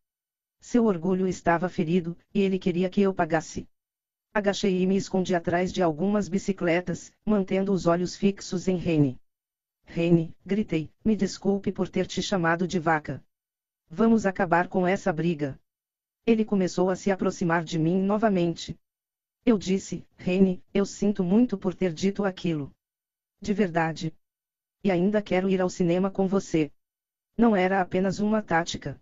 Seu 0.61 0.85
orgulho 0.85 1.27
estava 1.27 1.69
ferido, 1.69 2.17
e 2.35 2.41
ele 2.41 2.59
queria 2.59 2.91
que 2.91 3.01
eu 3.01 3.15
pagasse. 3.15 3.69
Agachei 4.33 4.83
e 4.83 4.87
me 4.87 4.97
escondi 4.97 5.35
atrás 5.35 5.73
de 5.73 5.83
algumas 5.83 6.29
bicicletas, 6.29 7.12
mantendo 7.25 7.73
os 7.73 7.87
olhos 7.87 8.15
fixos 8.15 8.69
em 8.69 8.77
Rene. 8.77 9.20
Rene, 9.85 10.37
gritei, 10.47 10.89
me 11.05 11.17
desculpe 11.17 11.73
por 11.73 11.89
ter 11.89 12.07
te 12.07 12.23
chamado 12.23 12.69
de 12.69 12.79
vaca. 12.79 13.25
Vamos 13.89 14.27
acabar 14.27 14.69
com 14.69 14.87
essa 14.87 15.12
briga. 15.12 15.59
Ele 16.25 16.45
começou 16.45 16.91
a 16.91 16.97
se 16.97 17.11
aproximar 17.11 17.65
de 17.65 17.77
mim 17.77 18.01
novamente. 18.01 18.79
Eu 19.45 19.59
disse, 19.59 20.07
Rene, 20.17 20.62
eu 20.73 20.87
sinto 20.87 21.25
muito 21.25 21.59
por 21.59 21.75
ter 21.75 21.93
dito 21.93 22.25
aquilo. 22.25 22.70
De 23.41 23.53
verdade. 23.53 24.15
E 24.85 24.93
ainda 24.93 25.20
quero 25.20 25.49
ir 25.49 25.61
ao 25.61 25.69
cinema 25.69 26.09
com 26.09 26.29
você. 26.29 26.70
Não 27.41 27.57
era 27.57 27.81
apenas 27.81 28.19
uma 28.19 28.43
tática. 28.43 29.01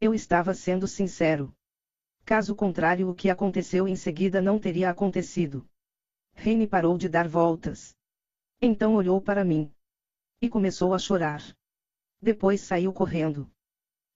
Eu 0.00 0.14
estava 0.14 0.54
sendo 0.54 0.86
sincero. 0.86 1.52
Caso 2.24 2.54
contrário, 2.54 3.08
o 3.08 3.14
que 3.16 3.28
aconteceu 3.28 3.88
em 3.88 3.96
seguida 3.96 4.40
não 4.40 4.60
teria 4.60 4.88
acontecido. 4.88 5.68
Reine 6.34 6.68
parou 6.68 6.96
de 6.96 7.08
dar 7.08 7.26
voltas. 7.26 7.92
Então 8.62 8.94
olhou 8.94 9.20
para 9.20 9.42
mim. 9.42 9.72
E 10.40 10.48
começou 10.48 10.94
a 10.94 11.00
chorar. 11.00 11.42
Depois 12.22 12.60
saiu 12.60 12.92
correndo. 12.92 13.50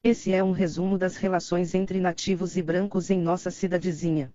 Esse 0.04 0.32
é 0.32 0.40
um 0.40 0.52
resumo 0.52 0.96
das 0.96 1.16
relações 1.16 1.74
entre 1.74 1.98
nativos 1.98 2.56
e 2.56 2.62
brancos 2.62 3.10
em 3.10 3.20
nossa 3.20 3.50
cidadezinha. 3.50 4.32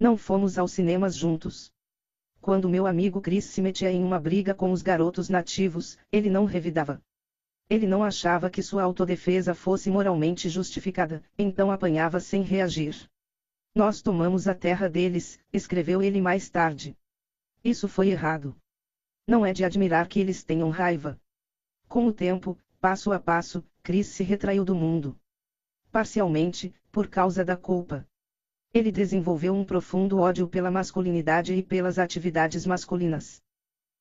Não 0.00 0.16
fomos 0.16 0.58
aos 0.58 0.72
cinemas 0.72 1.14
juntos. 1.14 1.70
Quando 2.40 2.68
meu 2.68 2.88
amigo 2.88 3.20
Chris 3.20 3.44
se 3.44 3.62
metia 3.62 3.92
em 3.92 4.02
uma 4.02 4.18
briga 4.18 4.52
com 4.52 4.72
os 4.72 4.82
garotos 4.82 5.28
nativos, 5.28 5.96
ele 6.10 6.28
não 6.28 6.44
revidava. 6.44 7.00
Ele 7.70 7.86
não 7.86 8.02
achava 8.02 8.48
que 8.48 8.62
sua 8.62 8.82
autodefesa 8.82 9.54
fosse 9.54 9.90
moralmente 9.90 10.48
justificada, 10.48 11.22
então 11.38 11.70
apanhava 11.70 12.18
sem 12.18 12.42
reagir. 12.42 13.08
Nós 13.74 14.00
tomamos 14.00 14.48
a 14.48 14.54
terra 14.54 14.88
deles, 14.88 15.38
escreveu 15.52 16.02
ele 16.02 16.20
mais 16.20 16.48
tarde. 16.48 16.96
Isso 17.62 17.86
foi 17.86 18.08
errado. 18.08 18.56
Não 19.26 19.44
é 19.44 19.52
de 19.52 19.64
admirar 19.64 20.08
que 20.08 20.18
eles 20.18 20.42
tenham 20.42 20.70
raiva. 20.70 21.20
Com 21.86 22.06
o 22.06 22.12
tempo, 22.12 22.58
passo 22.80 23.12
a 23.12 23.20
passo, 23.20 23.62
Chris 23.82 24.06
se 24.06 24.24
retraiu 24.24 24.64
do 24.64 24.74
mundo. 24.74 25.18
Parcialmente, 25.92 26.74
por 26.90 27.08
causa 27.08 27.44
da 27.44 27.56
culpa. 27.56 28.08
Ele 28.72 28.90
desenvolveu 28.90 29.54
um 29.54 29.64
profundo 29.64 30.18
ódio 30.18 30.48
pela 30.48 30.70
masculinidade 30.70 31.52
e 31.54 31.62
pelas 31.62 31.98
atividades 31.98 32.64
masculinas. 32.64 33.42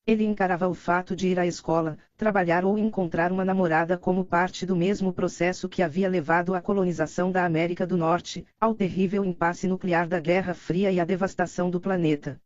Ele 0.08 0.24
encarava 0.24 0.70
o 0.70 0.74
fato 0.74 1.14
de 1.18 1.28
ir 1.28 1.38
à 1.38 1.46
escola, 1.46 1.98
trabalhar 2.16 2.64
ou 2.64 2.78
encontrar 2.78 3.30
uma 3.30 3.44
namorada 3.44 3.98
como 3.98 4.24
parte 4.24 4.66
do 4.66 4.74
mesmo 4.74 5.12
processo 5.12 5.68
que 5.68 5.84
havia 5.84 6.08
levado 6.08 6.56
à 6.56 6.62
colonização 6.62 7.30
da 7.30 7.44
América 7.44 7.86
do 7.86 7.98
Norte, 7.98 8.46
ao 8.58 8.74
terrível 8.74 9.26
impasse 9.26 9.68
nuclear 9.68 10.08
da 10.08 10.18
Guerra 10.18 10.54
Fria 10.54 10.90
e 10.94 11.02
à 11.02 11.04
devastação 11.04 11.70
do 11.70 11.82
planeta. 11.82 12.40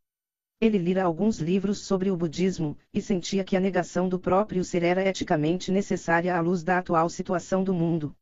Ele 0.59 0.79
lira 0.79 1.03
alguns 1.03 1.37
livros 1.37 1.85
sobre 1.85 2.09
o 2.09 2.17
budismo, 2.17 2.75
e 2.91 2.99
sentia 2.99 3.43
que 3.43 3.55
a 3.55 3.59
negação 3.59 4.09
do 4.09 4.17
próprio 4.17 4.63
ser 4.63 4.81
era 4.81 5.07
eticamente 5.07 5.71
necessária 5.71 6.35
à 6.35 6.39
luz 6.39 6.63
da 6.63 6.79
atual 6.79 7.07
situação 7.09 7.63
do 7.63 7.75
mundo. 7.75 8.15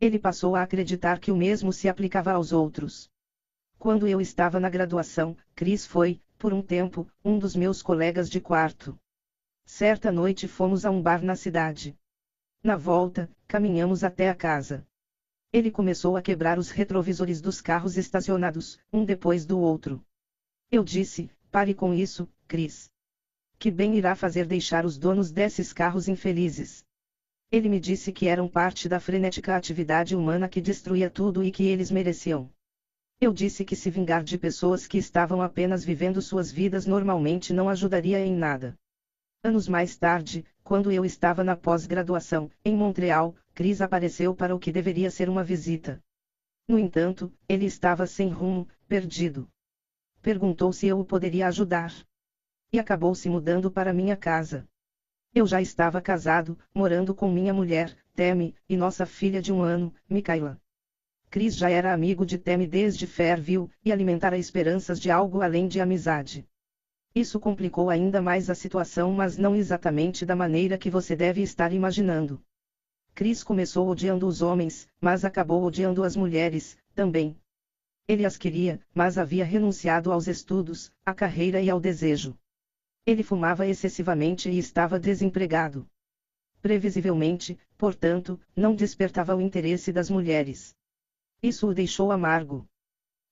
Ele 0.00 0.20
passou 0.20 0.54
a 0.54 0.62
acreditar 0.62 1.18
que 1.18 1.32
o 1.32 1.36
mesmo 1.36 1.72
se 1.72 1.88
aplicava 1.88 2.30
aos 2.30 2.52
outros. 2.52 3.10
Quando 3.76 4.06
eu 4.06 4.20
estava 4.20 4.60
na 4.60 4.68
graduação, 4.68 5.36
Chris 5.56 5.84
foi, 5.84 6.20
por 6.38 6.54
um 6.54 6.62
tempo, 6.62 7.10
um 7.24 7.36
dos 7.38 7.56
meus 7.56 7.82
colegas 7.82 8.30
de 8.30 8.40
quarto. 8.40 8.98
Certa 9.66 10.12
noite 10.12 10.46
fomos 10.46 10.86
a 10.86 10.90
um 10.90 11.02
bar 11.02 11.22
na 11.22 11.34
cidade. 11.34 11.98
Na 12.62 12.76
volta, 12.76 13.28
caminhamos 13.46 14.04
até 14.04 14.30
a 14.30 14.34
casa. 14.34 14.86
Ele 15.52 15.70
começou 15.70 16.16
a 16.16 16.22
quebrar 16.22 16.58
os 16.58 16.70
retrovisores 16.70 17.40
dos 17.40 17.60
carros 17.60 17.96
estacionados, 17.96 18.78
um 18.92 19.04
depois 19.04 19.44
do 19.44 19.58
outro. 19.58 20.04
Eu 20.70 20.84
disse: 20.84 21.30
pare 21.50 21.74
com 21.74 21.92
isso, 21.92 22.28
Chris. 22.46 22.88
Que 23.58 23.70
bem 23.70 23.96
irá 23.96 24.14
fazer 24.14 24.46
deixar 24.46 24.84
os 24.84 24.96
donos 24.96 25.32
desses 25.32 25.72
carros 25.72 26.06
infelizes? 26.06 26.84
Ele 27.50 27.68
me 27.68 27.80
disse 27.80 28.12
que 28.12 28.28
eram 28.28 28.46
parte 28.46 28.88
da 28.88 29.00
frenética 29.00 29.56
atividade 29.56 30.14
humana 30.14 30.48
que 30.48 30.60
destruía 30.60 31.10
tudo 31.10 31.42
e 31.42 31.50
que 31.50 31.64
eles 31.64 31.90
mereciam. 31.90 32.48
Eu 33.20 33.32
disse 33.32 33.64
que 33.64 33.74
se 33.74 33.90
vingar 33.90 34.22
de 34.22 34.38
pessoas 34.38 34.86
que 34.86 34.96
estavam 34.96 35.42
apenas 35.42 35.84
vivendo 35.84 36.22
suas 36.22 36.52
vidas 36.52 36.86
normalmente 36.86 37.52
não 37.52 37.68
ajudaria 37.68 38.24
em 38.24 38.32
nada. 38.32 38.78
Anos 39.42 39.66
mais 39.66 39.96
tarde, 39.96 40.44
quando 40.62 40.92
eu 40.92 41.04
estava 41.04 41.42
na 41.42 41.56
pós-graduação, 41.56 42.48
em 42.64 42.76
Montreal, 42.76 43.34
Chris 43.54 43.80
apareceu 43.80 44.36
para 44.36 44.54
o 44.54 44.58
que 44.58 44.70
deveria 44.70 45.10
ser 45.10 45.28
uma 45.28 45.42
visita. 45.42 46.00
No 46.68 46.78
entanto, 46.78 47.32
ele 47.48 47.64
estava 47.64 48.06
sem 48.06 48.30
rumo, 48.30 48.68
perdido. 48.86 49.48
Perguntou 50.22 50.72
se 50.72 50.86
eu 50.86 51.00
o 51.00 51.04
poderia 51.04 51.48
ajudar. 51.48 51.92
E 52.72 52.78
acabou 52.78 53.16
se 53.16 53.28
mudando 53.28 53.68
para 53.68 53.92
minha 53.92 54.16
casa. 54.16 54.64
Eu 55.34 55.44
já 55.44 55.60
estava 55.60 56.00
casado, 56.00 56.56
morando 56.72 57.12
com 57.12 57.28
minha 57.28 57.52
mulher, 57.52 57.96
Temi, 58.14 58.54
e 58.68 58.76
nossa 58.76 59.04
filha 59.04 59.42
de 59.42 59.52
um 59.52 59.60
ano, 59.60 59.92
Micaela. 60.08 60.60
Chris 61.30 61.54
já 61.54 61.68
era 61.68 61.92
amigo 61.92 62.24
de 62.24 62.38
Temi 62.38 62.66
desde 62.66 63.06
Fairview, 63.06 63.70
e 63.84 63.92
alimentara 63.92 64.38
esperanças 64.38 64.98
de 64.98 65.10
algo 65.10 65.42
além 65.42 65.68
de 65.68 65.78
amizade. 65.78 66.48
Isso 67.14 67.38
complicou 67.38 67.90
ainda 67.90 68.22
mais 68.22 68.48
a 68.48 68.54
situação, 68.54 69.12
mas 69.12 69.36
não 69.36 69.54
exatamente 69.54 70.24
da 70.24 70.34
maneira 70.34 70.78
que 70.78 70.88
você 70.88 71.14
deve 71.14 71.42
estar 71.42 71.72
imaginando. 71.72 72.40
Chris 73.14 73.42
começou 73.42 73.88
odiando 73.88 74.26
os 74.26 74.40
homens, 74.40 74.88
mas 75.00 75.24
acabou 75.24 75.64
odiando 75.64 76.02
as 76.02 76.16
mulheres, 76.16 76.78
também. 76.94 77.36
Ele 78.06 78.24
as 78.24 78.38
queria, 78.38 78.80
mas 78.94 79.18
havia 79.18 79.44
renunciado 79.44 80.10
aos 80.10 80.28
estudos, 80.28 80.90
à 81.04 81.12
carreira 81.12 81.60
e 81.60 81.68
ao 81.68 81.78
desejo. 81.78 82.38
Ele 83.04 83.22
fumava 83.22 83.66
excessivamente 83.66 84.48
e 84.48 84.58
estava 84.58 84.98
desempregado. 84.98 85.86
Previsivelmente, 86.62 87.58
portanto, 87.76 88.40
não 88.56 88.74
despertava 88.74 89.36
o 89.36 89.40
interesse 89.40 89.92
das 89.92 90.08
mulheres. 90.08 90.74
Isso 91.42 91.68
o 91.68 91.74
deixou 91.74 92.10
amargo. 92.10 92.68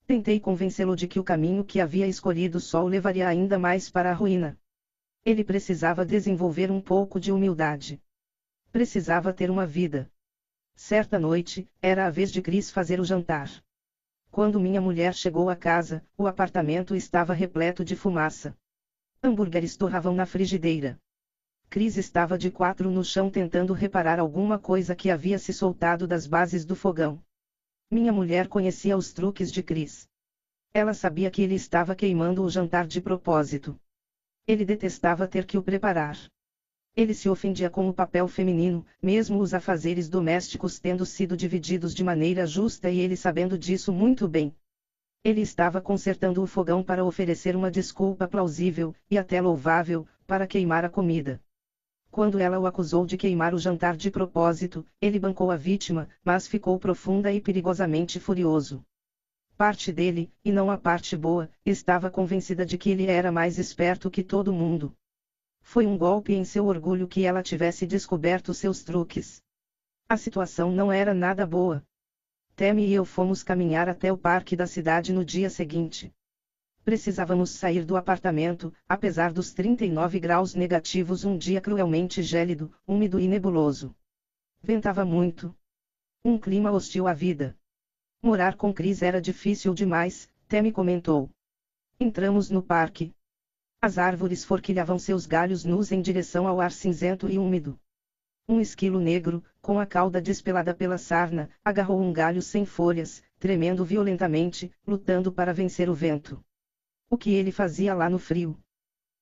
Tentei 0.06 0.38
convencê-lo 0.38 0.94
de 0.94 1.08
que 1.08 1.18
o 1.18 1.24
caminho 1.24 1.64
que 1.64 1.80
havia 1.80 2.06
escolhido 2.06 2.60
só 2.60 2.84
o 2.84 2.88
levaria 2.88 3.26
ainda 3.26 3.58
mais 3.58 3.90
para 3.90 4.10
a 4.12 4.14
ruína. 4.14 4.56
Ele 5.24 5.42
precisava 5.42 6.06
desenvolver 6.06 6.70
um 6.70 6.80
pouco 6.80 7.18
de 7.18 7.32
humildade. 7.32 8.00
Precisava 8.70 9.32
ter 9.32 9.50
uma 9.50 9.66
vida. 9.66 10.08
Certa 10.76 11.18
noite, 11.18 11.68
era 11.82 12.06
a 12.06 12.10
vez 12.10 12.30
de 12.30 12.40
Chris 12.40 12.70
fazer 12.70 13.00
o 13.00 13.04
jantar. 13.04 13.50
Quando 14.30 14.60
minha 14.60 14.80
mulher 14.80 15.12
chegou 15.12 15.50
à 15.50 15.56
casa, 15.56 16.06
o 16.16 16.28
apartamento 16.28 16.94
estava 16.94 17.32
repleto 17.32 17.84
de 17.84 17.96
fumaça. 17.96 18.56
Hambúrgueres 19.20 19.76
torravam 19.76 20.14
na 20.14 20.26
frigideira. 20.26 20.96
Chris 21.68 21.96
estava 21.96 22.38
de 22.38 22.52
quatro 22.52 22.88
no 22.88 23.02
chão 23.02 23.28
tentando 23.28 23.72
reparar 23.72 24.20
alguma 24.20 24.60
coisa 24.60 24.94
que 24.94 25.10
havia 25.10 25.38
se 25.40 25.52
soltado 25.52 26.06
das 26.06 26.24
bases 26.24 26.64
do 26.64 26.76
fogão. 26.76 27.20
Minha 27.88 28.12
mulher 28.12 28.48
conhecia 28.48 28.96
os 28.96 29.12
truques 29.12 29.52
de 29.52 29.62
Chris. 29.62 30.08
Ela 30.74 30.92
sabia 30.92 31.30
que 31.30 31.40
ele 31.40 31.54
estava 31.54 31.94
queimando 31.94 32.42
o 32.42 32.50
jantar 32.50 32.84
de 32.84 33.00
propósito. 33.00 33.78
Ele 34.44 34.64
detestava 34.64 35.28
ter 35.28 35.46
que 35.46 35.56
o 35.56 35.62
preparar. 35.62 36.18
Ele 36.96 37.14
se 37.14 37.28
ofendia 37.28 37.70
com 37.70 37.88
o 37.88 37.94
papel 37.94 38.26
feminino, 38.26 38.84
mesmo 39.00 39.38
os 39.38 39.54
afazeres 39.54 40.08
domésticos 40.08 40.80
tendo 40.80 41.06
sido 41.06 41.36
divididos 41.36 41.94
de 41.94 42.02
maneira 42.02 42.44
justa 42.44 42.90
e 42.90 42.98
ele 42.98 43.16
sabendo 43.16 43.56
disso 43.56 43.92
muito 43.92 44.26
bem. 44.26 44.52
Ele 45.22 45.40
estava 45.40 45.80
consertando 45.80 46.42
o 46.42 46.46
fogão 46.46 46.82
para 46.82 47.04
oferecer 47.04 47.54
uma 47.54 47.70
desculpa 47.70 48.26
plausível, 48.26 48.96
e 49.08 49.16
até 49.16 49.40
louvável, 49.40 50.08
para 50.26 50.46
queimar 50.46 50.84
a 50.84 50.88
comida. 50.88 51.40
Quando 52.16 52.38
ela 52.38 52.58
o 52.58 52.64
acusou 52.64 53.04
de 53.04 53.14
queimar 53.14 53.52
o 53.52 53.58
jantar 53.58 53.94
de 53.94 54.10
propósito, 54.10 54.86
ele 55.02 55.18
bancou 55.18 55.50
a 55.50 55.56
vítima, 55.58 56.08
mas 56.24 56.48
ficou 56.48 56.78
profunda 56.78 57.30
e 57.30 57.42
perigosamente 57.42 58.18
furioso. 58.18 58.82
Parte 59.54 59.92
dele, 59.92 60.32
e 60.42 60.50
não 60.50 60.70
a 60.70 60.78
parte 60.78 61.14
boa, 61.14 61.50
estava 61.62 62.08
convencida 62.08 62.64
de 62.64 62.78
que 62.78 62.88
ele 62.88 63.04
era 63.04 63.30
mais 63.30 63.58
esperto 63.58 64.10
que 64.10 64.22
todo 64.22 64.50
mundo. 64.50 64.96
Foi 65.60 65.86
um 65.86 65.98
golpe 65.98 66.32
em 66.32 66.42
seu 66.42 66.64
orgulho 66.64 67.06
que 67.06 67.22
ela 67.22 67.42
tivesse 67.42 67.86
descoberto 67.86 68.54
seus 68.54 68.82
truques. 68.82 69.42
A 70.08 70.16
situação 70.16 70.72
não 70.72 70.90
era 70.90 71.12
nada 71.12 71.44
boa. 71.44 71.84
Temi 72.54 72.86
e 72.86 72.94
eu 72.94 73.04
fomos 73.04 73.42
caminhar 73.42 73.90
até 73.90 74.10
o 74.10 74.16
parque 74.16 74.56
da 74.56 74.66
cidade 74.66 75.12
no 75.12 75.22
dia 75.22 75.50
seguinte. 75.50 76.10
Precisávamos 76.86 77.50
sair 77.50 77.84
do 77.84 77.96
apartamento, 77.96 78.72
apesar 78.88 79.32
dos 79.32 79.52
39 79.52 80.20
graus 80.20 80.54
negativos 80.54 81.24
um 81.24 81.36
dia 81.36 81.60
cruelmente 81.60 82.22
gélido, 82.22 82.72
úmido 82.86 83.18
e 83.18 83.26
nebuloso. 83.26 83.92
Ventava 84.62 85.04
muito. 85.04 85.52
Um 86.24 86.38
clima 86.38 86.70
hostil 86.70 87.08
à 87.08 87.12
vida. 87.12 87.58
Morar 88.22 88.54
com 88.54 88.72
Cris 88.72 89.02
era 89.02 89.20
difícil 89.20 89.74
demais, 89.74 90.30
Temi 90.46 90.70
comentou. 90.70 91.28
Entramos 91.98 92.50
no 92.50 92.62
parque. 92.62 93.12
As 93.82 93.98
árvores 93.98 94.44
forquilhavam 94.44 94.96
seus 94.96 95.26
galhos 95.26 95.64
nus 95.64 95.90
em 95.90 96.00
direção 96.00 96.46
ao 96.46 96.60
ar 96.60 96.70
cinzento 96.70 97.28
e 97.28 97.36
úmido. 97.36 97.76
Um 98.48 98.60
esquilo 98.60 99.00
negro, 99.00 99.42
com 99.60 99.80
a 99.80 99.86
cauda 99.86 100.22
despelada 100.22 100.72
pela 100.72 100.98
sarna, 100.98 101.50
agarrou 101.64 102.00
um 102.00 102.12
galho 102.12 102.40
sem 102.40 102.64
folhas, 102.64 103.24
tremendo 103.40 103.84
violentamente, 103.84 104.72
lutando 104.86 105.32
para 105.32 105.52
vencer 105.52 105.90
o 105.90 105.94
vento. 105.94 106.40
O 107.08 107.16
que 107.16 107.30
ele 107.30 107.52
fazia 107.52 107.94
lá 107.94 108.10
no 108.10 108.18
frio? 108.18 108.58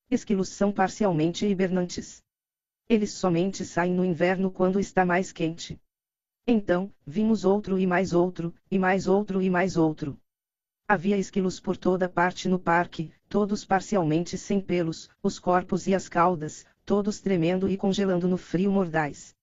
Esquilos 0.09 0.49
são 0.49 0.71
parcialmente 0.71 1.45
hibernantes. 1.45 2.23
Eles 2.89 3.11
somente 3.11 3.63
saem 3.63 3.93
no 3.93 4.03
inverno 4.03 4.49
quando 4.49 4.79
está 4.79 5.05
mais 5.05 5.31
quente. 5.31 5.79
Então, 6.47 6.91
vimos 7.05 7.45
outro 7.45 7.77
e 7.77 7.85
mais 7.85 8.11
outro, 8.11 8.55
e 8.71 8.79
mais 8.79 9.07
outro 9.07 9.39
e 9.39 9.49
mais 9.51 9.77
outro. 9.77 10.19
Havia 10.87 11.17
esquilos 11.17 11.59
por 11.59 11.77
toda 11.77 12.09
parte 12.09 12.47
no 12.47 12.59
parque, 12.59 13.11
todos 13.29 13.63
parcialmente 13.63 14.35
sem 14.35 14.59
pelos, 14.59 15.09
os 15.21 15.37
corpos 15.37 15.85
e 15.85 15.93
as 15.93 16.09
caudas, 16.09 16.65
todos 16.85 17.19
tremendo 17.19 17.69
e 17.69 17.77
congelando 17.77 18.27
no 18.27 18.37
frio 18.37 18.71
mordaz. 18.71 19.35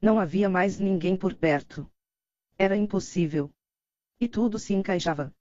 Não 0.00 0.18
havia 0.18 0.48
mais 0.48 0.78
ninguém 0.78 1.16
por 1.16 1.34
perto. 1.34 1.88
Era 2.58 2.76
impossível. 2.76 3.50
E 4.20 4.26
tudo 4.26 4.58
se 4.58 4.74
encaixava. 4.74 5.32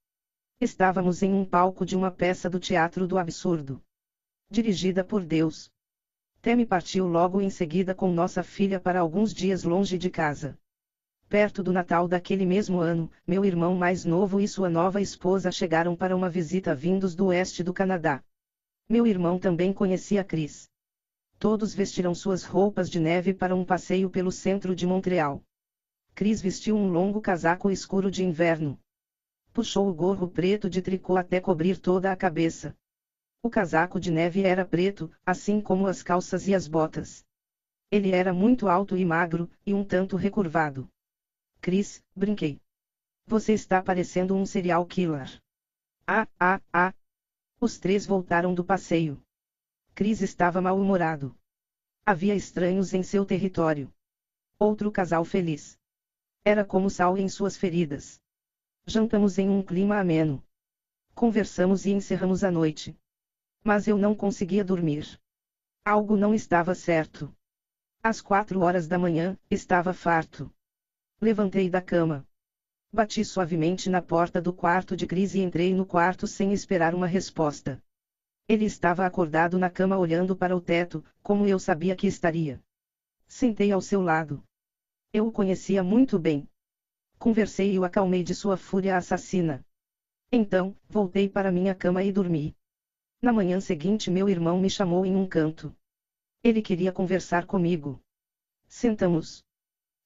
Estávamos 0.61 1.21
em 1.21 1.33
um 1.33 1.43
palco 1.43 1.85
de 1.85 1.97
uma 1.97 2.09
peça 2.09 2.49
do 2.49 2.61
Teatro 2.61 3.05
do 3.05 3.17
Absurdo. 3.17 3.83
Dirigida 4.49 5.03
por 5.03 5.21
Deus. 5.21 5.69
Temi 6.41 6.65
partiu 6.65 7.05
logo 7.07 7.41
em 7.41 7.49
seguida 7.49 7.93
com 7.93 8.09
nossa 8.09 8.41
filha 8.41 8.79
para 8.79 9.01
alguns 9.01 9.33
dias 9.33 9.65
longe 9.65 9.97
de 9.97 10.09
casa. 10.09 10.57
Perto 11.27 11.61
do 11.61 11.73
Natal 11.73 12.07
daquele 12.07 12.45
mesmo 12.45 12.79
ano, 12.79 13.11
meu 13.27 13.43
irmão 13.43 13.75
mais 13.75 14.05
novo 14.05 14.39
e 14.39 14.47
sua 14.47 14.69
nova 14.69 15.01
esposa 15.01 15.51
chegaram 15.51 15.93
para 15.93 16.15
uma 16.15 16.29
visita 16.29 16.73
vindos 16.73 17.15
do 17.15 17.25
oeste 17.25 17.61
do 17.61 17.73
Canadá. 17.73 18.23
Meu 18.87 19.05
irmão 19.05 19.37
também 19.37 19.73
conhecia 19.73 20.23
Chris. 20.23 20.69
Todos 21.37 21.75
vestiram 21.75 22.15
suas 22.15 22.45
roupas 22.45 22.89
de 22.89 23.01
neve 23.01 23.33
para 23.33 23.53
um 23.53 23.65
passeio 23.65 24.09
pelo 24.09 24.31
centro 24.31 24.73
de 24.73 24.87
Montreal. 24.87 25.43
Chris 26.13 26.39
vestiu 26.39 26.77
um 26.77 26.87
longo 26.89 27.19
casaco 27.19 27.69
escuro 27.69 28.09
de 28.09 28.23
inverno, 28.23 28.79
puxou 29.55 29.87
o 29.87 29.93
gorro 29.93 30.27
preto 30.27 30.69
de 30.69 30.81
tricô 30.81 31.15
até 31.15 31.39
cobrir 31.39 31.79
toda 31.79 32.11
a 32.11 32.15
cabeça. 32.15 32.75
O 33.41 33.49
casaco 33.49 34.01
de 34.01 34.11
neve 34.11 34.43
era 34.43 34.65
preto, 34.65 35.09
assim 35.25 35.61
como 35.61 35.87
as 35.87 36.03
calças 36.03 36.45
e 36.49 36.53
as 36.53 36.67
botas. 36.67 37.25
Ele 37.89 38.11
era 38.11 38.33
muito 38.33 38.67
alto 38.67 38.97
e 38.97 39.05
magro, 39.05 39.49
e 39.65 39.73
um 39.73 39.81
tanto 39.81 40.17
recurvado. 40.17 40.89
Chris, 41.61 42.03
brinquei. 42.13 42.59
Você 43.25 43.53
está 43.53 43.81
parecendo 43.81 44.35
um 44.35 44.45
serial 44.45 44.85
killer. 44.85 45.41
Ah, 46.05 46.27
ah, 46.37 46.59
ah. 46.73 46.93
Os 47.61 47.79
três 47.79 48.05
voltaram 48.05 48.53
do 48.53 48.65
passeio. 48.65 49.23
Chris 49.93 50.19
estava 50.21 50.59
mal-humorado. 50.59 51.33
Havia 52.05 52.35
estranhos 52.35 52.93
em 52.93 53.03
seu 53.03 53.25
território. 53.25 53.89
Outro 54.59 54.91
casal 54.91 55.23
feliz. 55.23 55.79
Era 56.43 56.65
como 56.65 56.89
sal 56.89 57.17
em 57.17 57.29
suas 57.29 57.55
feridas. 57.55 58.19
Jantamos 58.87 59.39
em 59.39 59.49
um 59.49 59.63
clima 59.63 59.99
ameno. 59.99 60.43
Conversamos 61.15 61.85
e 61.85 61.91
encerramos 61.91 62.43
a 62.43 62.51
noite. 62.51 62.95
Mas 63.63 63.87
eu 63.87 63.97
não 63.97 64.13
conseguia 64.13 64.63
dormir. 64.63 65.19
Algo 65.83 66.15
não 66.15 66.35
estava 66.35 66.75
certo. 66.75 67.35
Às 68.03 68.21
quatro 68.21 68.61
horas 68.61 68.87
da 68.87 68.99
manhã, 68.99 69.35
estava 69.49 69.91
farto. 69.91 70.53
Levantei 71.19 71.67
da 71.67 71.81
cama. 71.81 72.27
Bati 72.93 73.25
suavemente 73.25 73.89
na 73.89 74.03
porta 74.03 74.39
do 74.39 74.53
quarto 74.53 74.95
de 74.95 75.07
Cris 75.07 75.33
e 75.33 75.39
entrei 75.39 75.73
no 75.73 75.85
quarto 75.85 76.27
sem 76.27 76.53
esperar 76.53 76.93
uma 76.93 77.07
resposta. 77.07 77.81
Ele 78.47 78.65
estava 78.65 79.03
acordado 79.03 79.57
na 79.57 79.69
cama 79.71 79.97
olhando 79.97 80.35
para 80.35 80.55
o 80.55 80.61
teto, 80.61 81.03
como 81.23 81.47
eu 81.47 81.57
sabia 81.57 81.95
que 81.95 82.05
estaria. 82.05 82.61
Sentei 83.27 83.71
ao 83.71 83.81
seu 83.81 84.01
lado. 84.01 84.43
Eu 85.11 85.25
o 85.25 85.31
conhecia 85.31 85.83
muito 85.83 86.19
bem. 86.19 86.47
Conversei 87.25 87.73
e 87.73 87.79
o 87.79 87.83
acalmei 87.83 88.21
de 88.21 88.35
sua 88.35 88.55
fúria 88.55 88.95
assassina. 88.95 89.65
Então, 90.31 90.77
voltei 90.87 91.27
para 91.27 91.51
minha 91.51 91.73
cama 91.73 92.03
e 92.03 92.11
dormi. 92.11 92.55
Na 93.19 93.33
manhã 93.33 93.59
seguinte, 93.59 94.11
meu 94.11 94.29
irmão 94.29 94.61
me 94.61 94.69
chamou 94.69 95.03
em 95.07 95.15
um 95.15 95.27
canto. 95.27 95.75
Ele 96.43 96.61
queria 96.61 96.91
conversar 96.91 97.47
comigo. 97.47 97.99
Sentamos. 98.67 99.43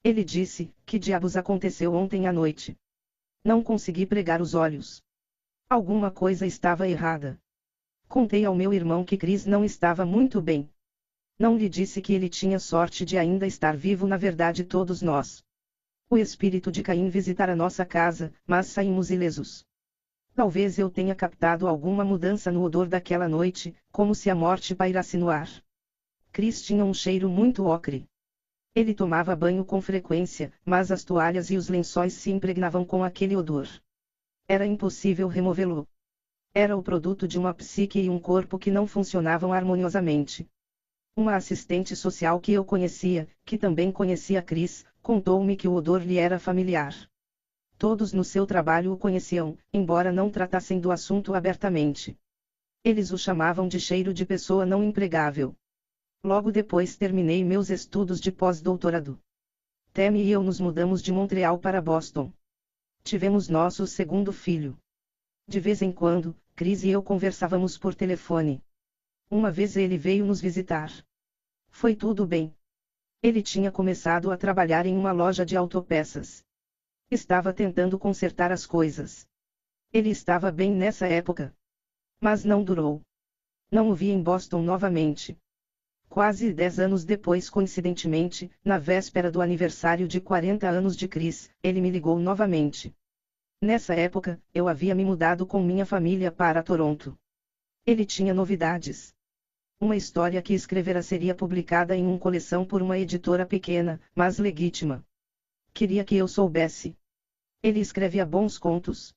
Ele 0.01 0.23
disse: 0.23 0.73
Que 0.85 0.97
diabos 0.97 1.35
aconteceu 1.35 1.93
ontem 1.93 2.25
à 2.25 2.31
noite? 2.31 2.77
Não 3.43 3.61
consegui 3.61 4.05
pregar 4.05 4.41
os 4.41 4.53
olhos. 4.53 5.03
Alguma 5.69 6.09
coisa 6.09 6.45
estava 6.45 6.87
errada. 6.87 7.37
Contei 8.07 8.45
ao 8.45 8.55
meu 8.55 8.73
irmão 8.73 9.03
que 9.03 9.17
Cris 9.17 9.45
não 9.45 9.65
estava 9.65 10.05
muito 10.05 10.39
bem. 10.39 10.69
Não 11.37 11.57
lhe 11.57 11.67
disse 11.67 12.01
que 12.01 12.13
ele 12.13 12.29
tinha 12.29 12.59
sorte 12.59 13.03
de 13.03 13.17
ainda 13.17 13.45
estar 13.45 13.75
vivo, 13.75 14.07
na 14.07 14.15
verdade, 14.15 14.63
todos 14.63 15.01
nós. 15.01 15.43
O 16.11 16.17
espírito 16.17 16.71
de 16.71 16.81
Caim 16.81 17.07
visitar 17.07 17.51
a 17.51 17.55
nossa 17.55 17.85
casa, 17.85 18.33
mas 18.47 18.65
saímos 18.65 19.11
ilesos. 19.11 19.63
Talvez 20.33 20.79
eu 20.79 20.89
tenha 20.89 21.13
captado 21.13 21.67
alguma 21.67 22.03
mudança 22.03 22.51
no 22.51 22.63
odor 22.63 22.87
daquela 22.87 23.27
noite, 23.27 23.75
como 23.91 24.15
se 24.15 24.27
a 24.27 24.33
morte 24.33 24.73
pairasse 24.73 25.17
no 25.17 25.29
ar. 25.29 25.47
Cris 26.31 26.63
tinha 26.63 26.83
um 26.83 26.95
cheiro 26.95 27.29
muito 27.29 27.63
ocre. 27.63 28.09
Ele 28.73 28.91
tomava 28.91 29.35
banho 29.35 29.63
com 29.63 29.79
frequência, 29.79 30.51
mas 30.65 30.91
as 30.91 31.03
toalhas 31.03 31.51
e 31.51 31.57
os 31.57 31.69
lençóis 31.69 32.13
se 32.13 32.31
impregnavam 32.31 32.83
com 32.83 33.03
aquele 33.03 33.35
odor. 33.35 33.67
Era 34.47 34.65
impossível 34.65 35.27
removê-lo. 35.27 35.87
Era 36.55 36.75
o 36.75 36.81
produto 36.81 37.27
de 37.27 37.37
uma 37.37 37.53
psique 37.53 37.99
e 37.99 38.09
um 38.09 38.19
corpo 38.19 38.57
que 38.57 38.71
não 38.71 38.87
funcionavam 38.87 39.53
harmoniosamente. 39.53 40.49
Uma 41.15 41.35
assistente 41.35 41.95
social 41.95 42.39
que 42.39 42.51
eu 42.51 42.65
conhecia, 42.65 43.27
que 43.45 43.59
também 43.59 43.91
conhecia 43.91 44.41
Cris, 44.41 44.85
contou-me 45.09 45.57
que 45.57 45.67
o 45.67 45.73
odor 45.73 46.03
lhe 46.03 46.19
era 46.19 46.37
familiar. 46.37 46.93
Todos 47.79 48.13
no 48.13 48.23
seu 48.23 48.45
trabalho 48.45 48.93
o 48.93 48.97
conheciam, 48.97 49.57
embora 49.73 50.11
não 50.11 50.29
tratassem 50.29 50.79
do 50.79 50.91
assunto 50.91 51.33
abertamente. 51.33 52.15
Eles 52.83 53.11
o 53.11 53.17
chamavam 53.17 53.67
de 53.67 53.79
cheiro 53.79 54.13
de 54.13 54.23
pessoa 54.23 54.67
não 54.67 54.83
empregável. 54.83 55.55
Logo 56.23 56.51
depois 56.51 56.95
terminei 56.95 57.43
meus 57.43 57.71
estudos 57.71 58.21
de 58.21 58.31
pós-doutorado. 58.31 59.19
Temi 59.93 60.21
e 60.21 60.29
eu 60.29 60.43
nos 60.43 60.59
mudamos 60.59 61.01
de 61.01 61.11
Montreal 61.11 61.57
para 61.57 61.81
Boston. 61.81 62.31
Tivemos 63.03 63.49
nosso 63.49 63.87
segundo 63.87 64.31
filho. 64.31 64.77
De 65.47 65.59
vez 65.59 65.81
em 65.81 65.91
quando, 65.91 66.37
Cris 66.55 66.83
e 66.83 66.89
eu 66.89 67.01
conversávamos 67.01 67.79
por 67.79 67.95
telefone. 67.95 68.63
Uma 69.27 69.49
vez 69.49 69.75
ele 69.75 69.97
veio 69.97 70.23
nos 70.23 70.39
visitar. 70.39 70.91
Foi 71.71 71.95
tudo 71.95 72.27
bem. 72.27 72.53
Ele 73.21 73.43
tinha 73.43 73.69
começado 73.69 74.31
a 74.31 74.37
trabalhar 74.37 74.85
em 74.85 74.95
uma 74.95 75.11
loja 75.11 75.45
de 75.45 75.57
autopeças. 75.57 76.41
Estava 77.11 77.53
tentando 77.53 77.99
consertar 77.99 78.49
as 78.49 78.65
coisas. 78.65 79.27
Ele 79.91 80.09
estava 80.09 80.49
bem 80.51 80.71
nessa 80.71 81.05
época. 81.05 81.53
Mas 82.21 82.45
não 82.45 82.63
durou. 82.63 83.01
Não 83.69 83.89
o 83.89 83.93
vi 83.93 84.09
em 84.09 84.23
Boston 84.23 84.61
novamente. 84.61 85.37
Quase 86.07 86.53
dez 86.53 86.79
anos 86.79 87.03
depois, 87.03 87.49
coincidentemente, 87.49 88.49
na 88.63 88.77
véspera 88.77 89.29
do 89.29 89.41
aniversário 89.41 90.07
de 90.07 90.21
40 90.21 90.69
anos 90.69 90.95
de 90.95 91.07
Chris, 91.07 91.51
ele 91.61 91.81
me 91.81 91.89
ligou 91.89 92.17
novamente. 92.19 92.95
Nessa 93.61 93.93
época, 93.95 94.41
eu 94.53 94.69
havia 94.69 94.95
me 94.95 95.03
mudado 95.03 95.45
com 95.45 95.61
minha 95.61 95.85
família 95.85 96.31
para 96.31 96.63
Toronto. 96.63 97.19
Ele 97.85 98.05
tinha 98.05 98.33
novidades. 98.33 99.13
Uma 99.81 99.95
história 99.95 100.41
que 100.41 100.53
escrevera 100.53 101.01
seria 101.01 101.33
publicada 101.33 101.95
em 101.95 102.05
uma 102.05 102.19
coleção 102.19 102.65
por 102.65 102.81
uma 102.81 102.97
editora 102.97 103.45
pequena, 103.45 104.01
mas 104.13 104.37
legítima. 104.37 105.05
Queria 105.73 106.03
que 106.03 106.15
eu 106.15 106.27
soubesse. 106.27 106.97
Ele 107.63 107.79
escrevia 107.79 108.25
bons 108.25 108.57
contos. 108.57 109.15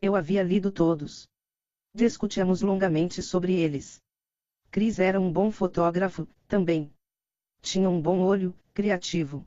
Eu 0.00 0.16
havia 0.16 0.42
lido 0.42 0.70
todos. 0.70 1.28
Discutíamos 1.94 2.62
longamente 2.62 3.20
sobre 3.20 3.52
eles. 3.52 4.00
Chris 4.70 4.98
era 4.98 5.20
um 5.20 5.30
bom 5.30 5.50
fotógrafo, 5.50 6.26
também. 6.48 6.90
Tinha 7.60 7.90
um 7.90 8.00
bom 8.00 8.20
olho, 8.20 8.56
criativo. 8.72 9.44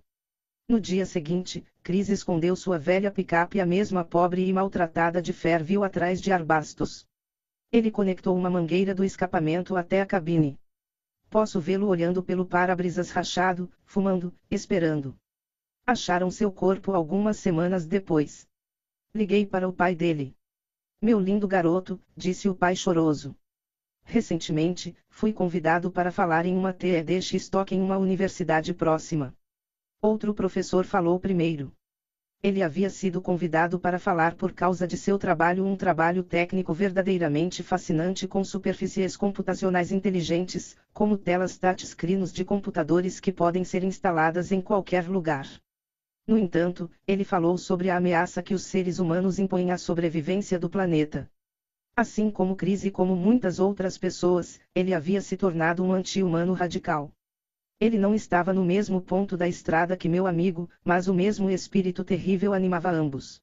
No 0.69 0.79
dia 0.79 1.05
seguinte, 1.05 1.65
Chris 1.81 2.09
escondeu 2.09 2.55
sua 2.55 2.77
velha 2.77 3.09
picape 3.09 3.59
a 3.59 3.65
mesma 3.65 4.03
pobre 4.03 4.47
e 4.47 4.53
maltratada 4.53 5.19
de 5.19 5.33
Fairview 5.33 5.83
atrás 5.83 6.21
de 6.21 6.31
arbastos. 6.31 7.07
Ele 7.73 7.89
conectou 7.89 8.37
uma 8.37 8.51
mangueira 8.51 8.93
do 8.93 9.03
escapamento 9.03 9.75
até 9.75 9.99
a 9.99 10.05
cabine. 10.05 10.59
Posso 11.27 11.59
vê-lo 11.59 11.87
olhando 11.87 12.21
pelo 12.21 12.45
para-brisas 12.45 13.09
rachado, 13.09 13.67
fumando, 13.83 14.31
esperando. 14.47 15.17
Acharam 15.83 16.29
seu 16.29 16.51
corpo 16.51 16.91
algumas 16.91 17.37
semanas 17.37 17.87
depois. 17.87 18.47
Liguei 19.11 19.43
para 19.43 19.67
o 19.67 19.73
pai 19.73 19.95
dele. 19.95 20.37
Meu 21.01 21.19
lindo 21.19 21.47
garoto, 21.47 21.99
disse 22.15 22.47
o 22.47 22.53
pai 22.53 22.75
choroso. 22.75 23.35
Recentemente, 24.03 24.95
fui 25.09 25.33
convidado 25.33 25.91
para 25.91 26.11
falar 26.11 26.45
em 26.45 26.55
uma 26.55 26.73
TEDx 26.73 27.49
Talk 27.49 27.73
em 27.73 27.81
uma 27.81 27.97
universidade 27.97 28.71
próxima. 28.71 29.35
Outro 29.99 30.31
professor 30.31 30.85
falou 30.85 31.19
primeiro. 31.19 31.73
Ele 32.43 32.61
havia 32.61 32.89
sido 32.89 33.21
convidado 33.21 33.79
para 33.79 33.97
falar 33.97 34.35
por 34.35 34.51
causa 34.51 34.85
de 34.85 34.97
seu 34.97 35.17
trabalho, 35.17 35.65
um 35.65 35.77
trabalho 35.77 36.21
técnico 36.21 36.73
verdadeiramente 36.73 37.63
fascinante 37.63 38.27
com 38.27 38.43
superfícies 38.43 39.15
computacionais 39.15 39.93
inteligentes, 39.93 40.75
como 40.91 41.15
telas 41.15 41.57
touchscreens 41.57 42.33
de 42.33 42.43
computadores 42.43 43.21
que 43.21 43.31
podem 43.31 43.63
ser 43.63 43.81
instaladas 43.81 44.51
em 44.51 44.59
qualquer 44.59 45.07
lugar. 45.07 45.47
No 46.27 46.37
entanto, 46.37 46.91
ele 47.07 47.23
falou 47.23 47.57
sobre 47.57 47.89
a 47.89 47.95
ameaça 47.95 48.43
que 48.43 48.53
os 48.53 48.63
seres 48.63 48.99
humanos 48.99 49.39
impõem 49.39 49.71
à 49.71 49.77
sobrevivência 49.77 50.59
do 50.59 50.69
planeta. 50.69 51.31
Assim 51.95 52.29
como 52.29 52.57
Cris 52.57 52.83
e 52.83 52.91
como 52.91 53.15
muitas 53.15 53.57
outras 53.57 53.97
pessoas, 53.97 54.59
ele 54.75 54.93
havia 54.93 55.21
se 55.21 55.37
tornado 55.37 55.81
um 55.81 55.93
anti-humano 55.93 56.51
radical. 56.51 57.09
Ele 57.79 57.97
não 57.97 58.15
estava 58.15 58.53
no 58.53 58.63
mesmo 58.63 59.01
ponto 59.01 59.35
da 59.35 59.47
estrada 59.47 59.97
que 59.97 60.07
meu 60.07 60.25
amigo, 60.25 60.69
mas 60.85 61.07
o 61.07 61.13
mesmo 61.13 61.49
espírito 61.49 62.03
terrível 62.03 62.53
animava 62.53 62.89
ambos. 62.89 63.41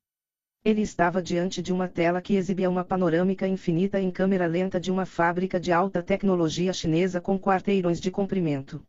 Ele 0.64 0.82
estava 0.82 1.22
diante 1.22 1.62
de 1.62 1.72
uma 1.72 1.88
tela 1.88 2.20
que 2.20 2.34
exibia 2.34 2.68
uma 2.68 2.84
panorâmica 2.84 3.48
infinita 3.48 4.00
em 4.00 4.10
câmera 4.10 4.46
lenta 4.46 4.78
de 4.78 4.90
uma 4.90 5.06
fábrica 5.06 5.58
de 5.58 5.72
alta 5.72 6.02
tecnologia 6.02 6.72
chinesa 6.72 7.20
com 7.20 7.38
quarteirões 7.38 7.98
de 7.98 8.10
comprimento. 8.10 8.82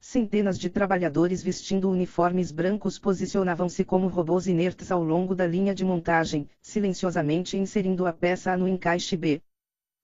Centenas 0.00 0.58
de 0.58 0.68
trabalhadores 0.68 1.42
vestindo 1.42 1.90
uniformes 1.90 2.52
brancos 2.52 2.98
posicionavam-se 2.98 3.84
como 3.84 4.06
robôs 4.06 4.46
inertes 4.46 4.92
ao 4.92 5.02
longo 5.02 5.34
da 5.34 5.46
linha 5.46 5.74
de 5.74 5.84
montagem, 5.84 6.48
silenciosamente 6.60 7.56
inserindo 7.56 8.06
a 8.06 8.12
peça 8.12 8.52
A 8.52 8.56
no 8.56 8.68
encaixe 8.68 9.16
B. 9.16 9.42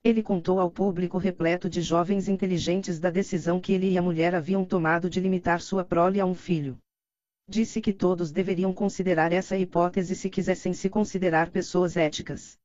Ele 0.05 0.23
contou 0.23 0.61
ao 0.61 0.71
público 0.71 1.17
repleto 1.17 1.67
de 1.67 1.81
jovens 1.81 2.29
inteligentes 2.29 3.01
da 3.01 3.09
decisão 3.09 3.59
que 3.59 3.73
ele 3.73 3.91
e 3.91 3.97
a 3.97 4.03
mulher 4.03 4.35
haviam 4.35 4.63
tomado 4.63 5.09
de 5.09 5.19
limitar 5.19 5.63
sua 5.63 5.83
prole 5.83 6.21
a 6.21 6.27
um 6.27 6.35
filho. 6.35 6.77
Disse 7.49 7.81
que 7.81 7.91
todos 7.91 8.31
deveriam 8.31 8.71
considerar 8.71 9.33
essa 9.33 9.57
hipótese 9.57 10.15
se 10.15 10.29
quisessem 10.29 10.75
se 10.75 10.91
considerar 10.91 11.49
pessoas 11.49 11.97
éticas. 11.97 12.59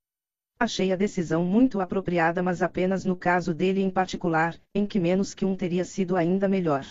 Achei 0.60 0.92
a 0.92 0.98
decisão 0.98 1.46
muito 1.46 1.80
apropriada, 1.80 2.44
mas 2.44 2.62
apenas 2.62 3.06
no 3.06 3.16
caso 3.16 3.54
dele 3.54 3.82
em 3.82 3.90
particular, 3.90 4.60
em 4.76 4.86
que 4.86 5.00
menos 5.00 5.34
que 5.34 5.46
um 5.46 5.56
teria 5.56 5.86
sido 5.86 6.18
ainda 6.18 6.46
melhor. 6.46 6.86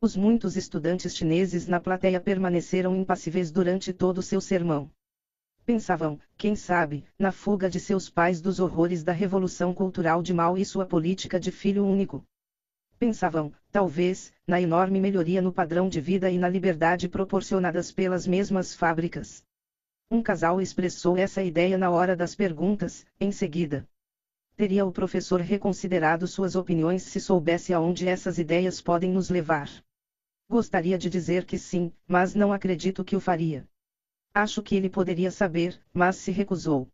Os 0.00 0.14
muitos 0.14 0.56
estudantes 0.56 1.16
chineses 1.16 1.66
na 1.66 1.80
plateia 1.80 2.20
permaneceram 2.20 2.94
impassíveis 2.94 3.50
durante 3.50 3.92
todo 3.92 4.18
o 4.18 4.22
seu 4.22 4.40
sermão. 4.40 4.88
Pensavam, 5.66 6.20
quem 6.36 6.54
sabe, 6.54 7.06
na 7.18 7.32
fuga 7.32 7.70
de 7.70 7.80
seus 7.80 8.10
pais 8.10 8.38
dos 8.38 8.60
horrores 8.60 9.02
da 9.02 9.12
Revolução 9.12 9.72
Cultural 9.72 10.22
de 10.22 10.34
Mao 10.34 10.58
e 10.58 10.64
sua 10.64 10.84
política 10.84 11.40
de 11.40 11.50
filho 11.50 11.86
único. 11.86 12.22
Pensavam, 12.98 13.50
talvez, 13.72 14.30
na 14.46 14.60
enorme 14.60 15.00
melhoria 15.00 15.40
no 15.40 15.50
padrão 15.50 15.88
de 15.88 16.02
vida 16.02 16.30
e 16.30 16.36
na 16.36 16.50
liberdade 16.50 17.08
proporcionadas 17.08 17.90
pelas 17.90 18.26
mesmas 18.26 18.74
fábricas. 18.74 19.42
Um 20.10 20.22
casal 20.22 20.60
expressou 20.60 21.16
essa 21.16 21.42
ideia 21.42 21.78
na 21.78 21.90
hora 21.90 22.14
das 22.14 22.34
perguntas, 22.34 23.06
em 23.18 23.32
seguida. 23.32 23.88
Teria 24.56 24.84
o 24.84 24.92
professor 24.92 25.40
reconsiderado 25.40 26.26
suas 26.26 26.56
opiniões 26.56 27.02
se 27.04 27.18
soubesse 27.18 27.72
aonde 27.72 28.06
essas 28.06 28.36
ideias 28.36 28.82
podem 28.82 29.10
nos 29.10 29.30
levar? 29.30 29.70
Gostaria 30.46 30.98
de 30.98 31.08
dizer 31.08 31.46
que 31.46 31.56
sim, 31.56 31.90
mas 32.06 32.34
não 32.34 32.52
acredito 32.52 33.02
que 33.02 33.16
o 33.16 33.20
faria. 33.20 33.66
Acho 34.36 34.64
que 34.64 34.74
ele 34.74 34.90
poderia 34.90 35.30
saber, 35.30 35.80
mas 35.92 36.16
se 36.16 36.32
recusou. 36.32 36.88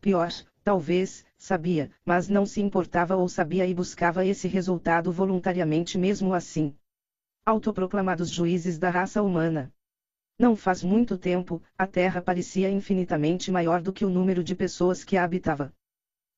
Pior, 0.00 0.30
talvez, 0.64 1.24
sabia, 1.38 1.88
mas 2.04 2.28
não 2.28 2.44
se 2.44 2.60
importava 2.60 3.14
ou 3.14 3.28
sabia 3.28 3.64
e 3.64 3.72
buscava 3.72 4.26
esse 4.26 4.48
resultado 4.48 5.12
voluntariamente 5.12 5.96
mesmo 5.96 6.34
assim. 6.34 6.74
Autoproclamados 7.46 8.28
juízes 8.28 8.76
da 8.76 8.90
raça 8.90 9.22
humana. 9.22 9.72
Não 10.36 10.56
faz 10.56 10.82
muito 10.82 11.16
tempo, 11.16 11.62
a 11.78 11.86
Terra 11.86 12.20
parecia 12.20 12.68
infinitamente 12.68 13.52
maior 13.52 13.80
do 13.80 13.92
que 13.92 14.04
o 14.04 14.10
número 14.10 14.42
de 14.42 14.56
pessoas 14.56 15.04
que 15.04 15.16
a 15.16 15.22
habitava. 15.22 15.72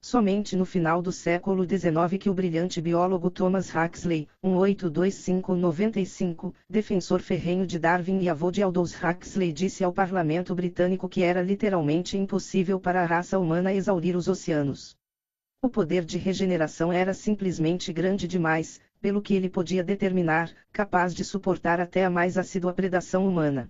Somente 0.09 0.55
no 0.55 0.65
final 0.65 1.03
do 1.03 1.11
século 1.11 1.65
XIX 1.65 2.17
que 2.21 2.31
o 2.31 2.33
brilhante 2.33 2.81
biólogo 2.81 3.29
Thomas 3.29 3.75
Huxley, 3.75 4.29
1825-95, 4.41 6.55
defensor 6.71 7.21
ferrenho 7.21 7.67
de 7.67 7.77
Darwin 7.77 8.21
e 8.21 8.29
avô 8.29 8.53
de 8.53 8.63
Aldous 8.63 8.95
Huxley 8.95 9.53
disse 9.53 9.83
ao 9.83 9.93
parlamento 9.93 10.55
britânico 10.55 11.09
que 11.09 11.25
era 11.25 11.43
literalmente 11.43 12.17
impossível 12.17 12.79
para 12.79 13.03
a 13.03 13.05
raça 13.05 13.37
humana 13.37 13.75
exaurir 13.75 14.15
os 14.15 14.29
oceanos. 14.29 14.97
O 15.61 15.69
poder 15.69 16.05
de 16.05 16.19
regeneração 16.19 16.93
era 16.93 17.13
simplesmente 17.13 17.93
grande 17.93 18.29
demais, 18.29 18.81
pelo 19.01 19.21
que 19.21 19.35
ele 19.35 19.49
podia 19.49 19.83
determinar, 19.83 20.53
capaz 20.73 21.13
de 21.13 21.25
suportar 21.25 21.81
até 21.81 22.05
a 22.05 22.11
mais 22.11 22.39
assídua 22.39 22.73
predação 22.73 23.27
humana. 23.27 23.69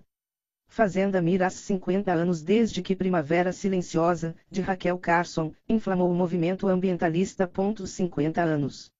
Fazenda 0.67 1.21
Miras 1.21 1.53
50 1.53 2.13
anos 2.13 2.43
desde 2.43 2.83
que 2.83 2.95
Primavera 2.95 3.51
Silenciosa, 3.51 4.35
de 4.51 4.61
Raquel 4.61 4.99
Carson, 4.99 5.51
inflamou 5.67 6.11
o 6.11 6.13
movimento 6.13 6.67
ambientalista. 6.67 7.49
50 7.85 8.43
anos. 8.43 8.91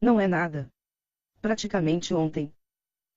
Não 0.00 0.18
é 0.18 0.26
nada. 0.26 0.70
Praticamente 1.42 2.14
ontem. 2.14 2.52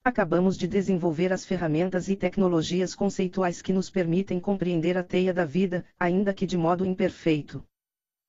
Acabamos 0.04 0.58
de 0.58 0.68
desenvolver 0.68 1.32
as 1.32 1.46
ferramentas 1.46 2.10
e 2.10 2.16
tecnologias 2.18 2.94
conceituais 2.94 3.62
que 3.62 3.72
nos 3.72 3.90
permitem 3.90 4.38
compreender 4.38 4.98
a 4.98 5.04
teia 5.04 5.34
da 5.34 5.46
vida, 5.46 5.86
ainda 5.98 6.34
que 6.34 6.46
de 6.46 6.58
modo 6.58 6.86
imperfeito. 6.86 7.66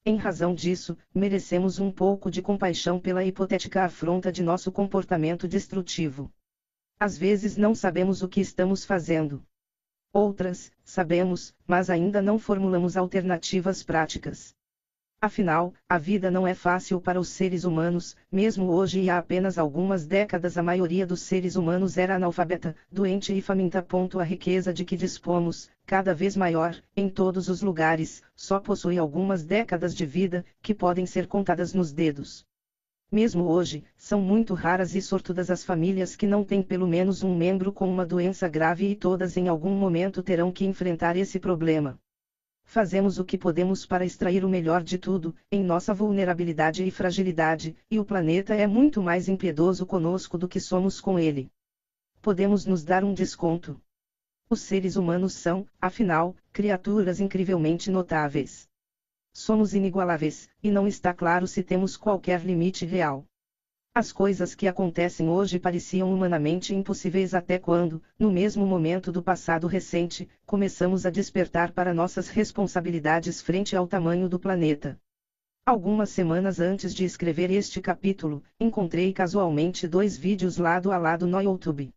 Em 0.07 0.17
razão 0.17 0.55
disso, 0.55 0.97
merecemos 1.13 1.81
um 1.81 1.91
pouco 1.91 2.31
de 2.31 2.41
compaixão 2.41 3.01
pela 3.01 3.25
hipotética 3.25 3.85
afronta 3.85 4.31
de 4.31 4.41
nosso 4.41 4.71
comportamento 4.71 5.49
destrutivo. 5.49 6.31
Às 7.01 7.19
vezes 7.19 7.57
não 7.57 7.75
sabemos 7.75 8.23
o 8.23 8.29
que 8.29 8.41
estamos 8.41 8.85
fazendo. 8.85 9.45
Outras, 10.17 10.71
sabemos, 10.85 11.53
mas 11.67 11.91
ainda 11.91 12.23
não 12.23 12.39
formulamos 12.39 12.97
alternativas 12.97 13.83
práticas. 13.83 14.55
Afinal, 15.21 15.75
a 15.89 15.99
vida 15.99 16.31
não 16.31 16.47
é 16.47 16.55
fácil 16.55 17.01
para 17.01 17.19
os 17.19 17.31
seres 17.31 17.65
humanos, 17.65 18.17
mesmo 18.31 18.71
hoje 18.71 19.01
e 19.01 19.11
há 19.11 19.19
apenas 19.19 19.59
algumas 19.59 20.07
décadas 20.07 20.57
a 20.57 20.63
maioria 20.63 21.05
dos 21.05 21.23
seres 21.23 21.57
humanos 21.57 21.99
era 21.99 22.15
analfabeta, 22.15 22.77
doente 22.93 23.37
e 23.37 23.43
faminta. 23.43 23.85
A 24.21 24.23
riqueza 24.23 24.73
de 24.73 24.85
que 24.85 24.97
dispomos, 24.97 25.69
cada 25.85 26.15
vez 26.15 26.37
maior, 26.37 26.81
em 26.97 27.09
todos 27.09 27.49
os 27.49 27.61
lugares, 27.61 28.23
só 28.37 28.61
possui 28.61 28.97
algumas 28.97 29.45
décadas 29.45 29.97
de 29.97 30.07
vida, 30.07 30.45
que 30.63 30.73
podem 30.73 31.07
ser 31.07 31.27
contadas 31.27 31.75
nos 31.75 31.93
dedos. 31.93 32.47
Mesmo 33.15 33.45
hoje, 33.45 33.85
são 33.97 34.21
muito 34.21 34.55
raras 34.55 34.97
e 34.97 35.01
sortudas 35.01 35.49
as 35.49 35.63
famílias 35.63 36.17
que 36.17 36.27
não 36.27 36.43
têm 36.43 36.61
pelo 36.61 36.85
menos 36.85 37.23
um 37.23 37.33
membro 37.33 37.73
com 37.73 37.89
uma 37.89 38.05
doença 38.05 38.49
grave 38.49 38.91
e 38.91 38.97
todas 38.97 39.37
em 39.37 39.47
algum 39.47 39.71
momento 39.71 40.21
terão 40.21 40.51
que 40.51 40.65
enfrentar 40.65 41.17
esse 41.17 41.39
problema. 41.39 41.97
Fazemos 42.65 43.21
o 43.21 43.25
que 43.25 43.39
podemos 43.39 43.87
para 43.87 44.05
extrair 44.05 44.45
o 44.45 44.49
melhor 44.49 44.83
de 44.83 44.99
tudo, 44.99 45.33
em 45.49 45.63
nossa 45.63 45.95
vulnerabilidade 45.95 46.85
e 46.85 46.91
fragilidade, 46.91 47.77
e 47.89 48.01
o 48.01 48.05
planeta 48.05 48.53
é 48.53 48.67
muito 48.67 49.01
mais 49.01 49.29
impiedoso 49.29 49.87
conosco 49.87 50.37
do 50.37 50.49
que 50.49 50.59
somos 50.59 51.01
com 51.01 51.17
ele. 51.17 51.49
Podemos 52.21 52.67
nos 52.67 52.83
dar 52.83 53.05
um 53.05 53.15
desconto. 53.15 53.81
Os 54.51 54.59
seres 54.59 54.97
humanos 54.97 55.35
são, 55.35 55.69
afinal, 55.81 56.35
criaturas 56.53 57.21
incrivelmente 57.21 57.93
notáveis. 57.93 58.69
Somos 59.37 59.75
inigualáveis, 59.75 60.49
e 60.63 60.71
não 60.71 60.87
está 60.87 61.13
claro 61.13 61.47
se 61.47 61.63
temos 61.63 61.97
qualquer 61.97 62.45
limite 62.45 62.87
real. 62.87 63.27
As 63.97 64.11
coisas 64.11 64.55
que 64.55 64.67
acontecem 64.67 65.29
hoje 65.29 65.59
pareciam 65.59 66.13
humanamente 66.13 66.75
impossíveis 66.75 67.35
até 67.35 67.59
quando, 67.59 68.03
no 68.19 68.31
mesmo 68.31 68.67
momento 68.67 69.13
do 69.13 69.23
passado 69.23 69.67
recente, 69.67 70.29
começamos 70.45 71.07
a 71.07 71.11
despertar 71.11 71.71
para 71.71 71.95
nossas 71.95 72.29
responsabilidades 72.29 73.41
frente 73.41 73.77
ao 73.77 73.87
tamanho 73.87 74.29
do 74.29 74.39
planeta. 74.39 75.01
Algumas 75.65 76.11
semanas 76.11 76.59
antes 76.59 76.93
de 76.93 77.05
escrever 77.05 77.53
este 77.53 77.81
capítulo, 77.81 78.43
encontrei 78.59 79.13
casualmente 79.13 79.87
dois 79.87 80.17
vídeos 80.17 80.59
lado 80.59 80.91
a 80.91 80.99
lado 80.99 81.25
no 81.25 81.41
YouTube. 81.41 81.94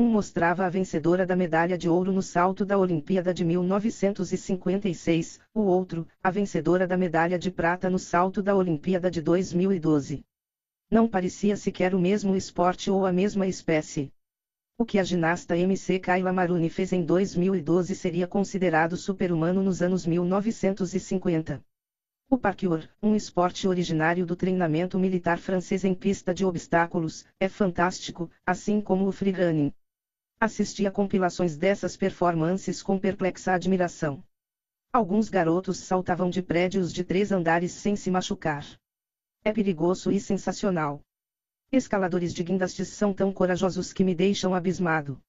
Um 0.00 0.08
mostrava 0.08 0.64
a 0.64 0.70
vencedora 0.70 1.26
da 1.26 1.36
medalha 1.36 1.76
de 1.76 1.86
ouro 1.86 2.10
no 2.10 2.22
salto 2.22 2.64
da 2.64 2.78
Olimpíada 2.78 3.34
de 3.34 3.44
1956, 3.44 5.38
o 5.52 5.60
outro, 5.60 6.08
a 6.22 6.30
vencedora 6.30 6.86
da 6.86 6.96
medalha 6.96 7.38
de 7.38 7.50
prata 7.50 7.90
no 7.90 7.98
salto 7.98 8.42
da 8.42 8.56
Olimpíada 8.56 9.10
de 9.10 9.20
2012. 9.20 10.24
Não 10.90 11.06
parecia 11.06 11.54
sequer 11.54 11.94
o 11.94 11.98
mesmo 11.98 12.34
esporte 12.34 12.90
ou 12.90 13.04
a 13.04 13.12
mesma 13.12 13.46
espécie. 13.46 14.10
O 14.78 14.86
que 14.86 14.98
a 14.98 15.04
ginasta 15.04 15.54
MC 15.54 15.98
Kayla 15.98 16.32
Maruni 16.32 16.70
fez 16.70 16.94
em 16.94 17.04
2012 17.04 17.94
seria 17.94 18.26
considerado 18.26 18.96
super-humano 18.96 19.62
nos 19.62 19.82
anos 19.82 20.06
1950. 20.06 21.62
O 22.30 22.38
parkour, 22.38 22.88
um 23.02 23.14
esporte 23.14 23.68
originário 23.68 24.24
do 24.24 24.34
treinamento 24.34 24.98
militar 24.98 25.36
francês 25.36 25.84
em 25.84 25.92
pista 25.92 26.32
de 26.32 26.46
obstáculos, 26.46 27.26
é 27.38 27.50
fantástico, 27.50 28.30
assim 28.46 28.80
como 28.80 29.06
o 29.06 29.12
freerunning. 29.12 29.70
Assisti 30.42 30.86
a 30.86 30.90
compilações 30.90 31.54
dessas 31.54 31.98
performances 31.98 32.82
com 32.82 32.98
perplexa 32.98 33.52
admiração. 33.52 34.24
Alguns 34.90 35.28
garotos 35.28 35.76
saltavam 35.76 36.30
de 36.30 36.40
prédios 36.40 36.94
de 36.94 37.04
três 37.04 37.30
andares 37.30 37.72
sem 37.72 37.94
se 37.94 38.10
machucar. 38.10 38.64
É 39.44 39.52
perigoso 39.52 40.10
e 40.10 40.18
sensacional. 40.18 41.02
Escaladores 41.70 42.32
de 42.32 42.42
guindastes 42.42 42.88
são 42.88 43.12
tão 43.12 43.30
corajosos 43.30 43.92
que 43.92 44.02
me 44.02 44.14
deixam 44.14 44.54
abismado. 44.54 45.20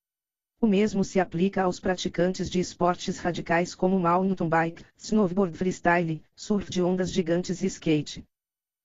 O 0.62 0.66
mesmo 0.66 1.04
se 1.04 1.20
aplica 1.20 1.64
aos 1.64 1.78
praticantes 1.78 2.50
de 2.50 2.62
esportes 2.62 3.18
radicais 3.18 3.76
como 3.76 4.00
mountain 4.00 4.48
bike, 4.48 4.86
snowboard 4.96 5.58
freestyle, 5.58 6.24
surf 6.34 6.72
de 6.72 6.82
ondas 6.82 7.12
gigantes 7.12 7.62
e 7.62 7.66
skate. 7.66 8.24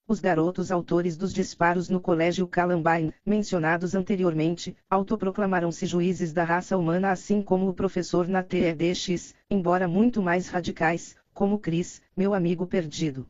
Os 0.08 0.20
garotos 0.20 0.70
autores 0.70 1.16
dos 1.16 1.32
disparos 1.32 1.88
no 1.88 2.00
colégio 2.00 2.46
Columbine, 2.46 3.12
mencionados 3.24 3.92
anteriormente, 3.92 4.76
autoproclamaram-se 4.88 5.84
juízes 5.84 6.32
da 6.32 6.44
raça 6.44 6.78
humana 6.78 7.10
assim 7.10 7.42
como 7.42 7.68
o 7.68 7.74
professor 7.74 8.28
na 8.28 8.40
TEDx, 8.40 9.34
embora 9.50 9.88
muito 9.88 10.22
mais 10.22 10.48
radicais, 10.48 11.16
como 11.34 11.58
Chris, 11.58 12.00
meu 12.16 12.34
amigo 12.34 12.68
perdido. 12.68 13.28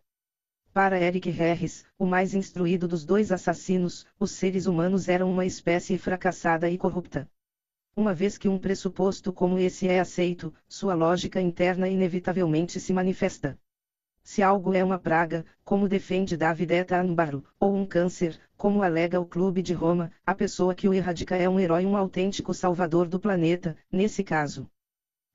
Para 0.74 1.00
Eric 1.00 1.30
Harris, 1.30 1.86
o 1.98 2.05
mais 2.05 2.34
instruído 2.34 2.86
dos 2.86 3.06
dois 3.06 3.32
assassinos, 3.32 4.06
os 4.20 4.32
seres 4.32 4.66
humanos 4.66 5.08
eram 5.08 5.32
uma 5.32 5.46
espécie 5.46 5.96
fracassada 5.96 6.68
e 6.68 6.76
corrupta. 6.76 7.26
Uma 7.96 8.12
vez 8.12 8.36
que 8.36 8.50
um 8.50 8.58
pressuposto 8.58 9.32
como 9.32 9.58
esse 9.58 9.88
é 9.88 9.98
aceito, 9.98 10.52
sua 10.68 10.92
lógica 10.92 11.40
interna 11.40 11.88
inevitavelmente 11.88 12.78
se 12.78 12.92
manifesta. 12.92 13.58
Se 14.28 14.42
algo 14.42 14.74
é 14.74 14.82
uma 14.82 14.98
praga, 14.98 15.46
como 15.64 15.88
defende 15.88 16.36
David 16.36 16.80
Attenborough, 16.80 17.44
ou 17.60 17.76
um 17.76 17.86
câncer, 17.86 18.36
como 18.56 18.82
alega 18.82 19.20
o 19.20 19.24
Clube 19.24 19.62
de 19.62 19.72
Roma, 19.72 20.10
a 20.26 20.34
pessoa 20.34 20.74
que 20.74 20.88
o 20.88 20.92
erradica 20.92 21.36
é 21.36 21.48
um 21.48 21.60
herói 21.60 21.86
um 21.86 21.96
autêntico 21.96 22.52
salvador 22.52 23.06
do 23.06 23.20
planeta, 23.20 23.76
nesse 23.90 24.24
caso. 24.24 24.68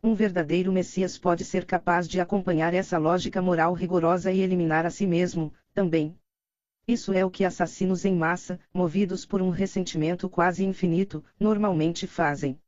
Um 0.03 0.13
verdadeiro 0.13 0.73
Messias 0.73 1.17
pode 1.17 1.45
ser 1.45 1.63
capaz 1.63 2.05
de 2.05 2.19
acompanhar 2.19 2.73
essa 2.73 2.97
lógica 2.97 3.41
moral 3.41 3.71
rigorosa 3.71 4.29
e 4.29 4.41
eliminar 4.41 4.85
a 4.85 4.89
si 4.89 5.07
mesmo, 5.07 5.53
também. 5.73 6.19
Isso 6.85 7.13
é 7.13 7.23
o 7.23 7.31
que 7.31 7.45
assassinos 7.45 8.03
em 8.03 8.13
massa, 8.13 8.59
movidos 8.73 9.25
por 9.25 9.41
um 9.41 9.51
ressentimento 9.51 10.27
quase 10.27 10.65
infinito, 10.65 11.23
normalmente 11.39 12.05
fazem. 12.05 12.59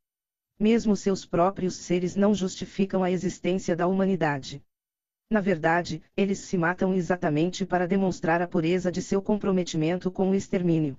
Mesmo 0.58 0.96
seus 0.96 1.26
próprios 1.26 1.76
seres 1.76 2.16
não 2.16 2.34
justificam 2.34 3.04
a 3.04 3.12
existência 3.12 3.76
da 3.76 3.88
humanidade. 3.88 4.64
Na 5.30 5.40
verdade, 5.40 6.02
eles 6.16 6.40
se 6.40 6.58
matam 6.58 6.94
exatamente 6.94 7.66
para 7.66 7.88
demonstrar 7.88 8.42
a 8.42 8.48
pureza 8.48 8.92
de 8.92 9.02
seu 9.02 9.22
comprometimento 9.22 10.12
com 10.12 10.30
o 10.30 10.36
extermínio. 10.36 10.98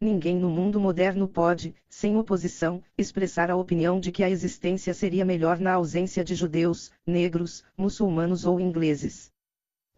Ninguém 0.00 0.36
no 0.36 0.50
mundo 0.50 0.78
moderno 0.78 1.26
pode, 1.26 1.74
sem 1.88 2.16
oposição, 2.16 2.82
expressar 2.98 3.50
a 3.50 3.56
opinião 3.56 3.98
de 3.98 4.12
que 4.12 4.22
a 4.22 4.28
existência 4.28 4.92
seria 4.92 5.24
melhor 5.24 5.58
na 5.58 5.72
ausência 5.72 6.22
de 6.22 6.34
judeus, 6.34 6.90
negros, 7.06 7.64
muçulmanos 7.76 8.44
ou 8.44 8.60
ingleses. 8.60 9.30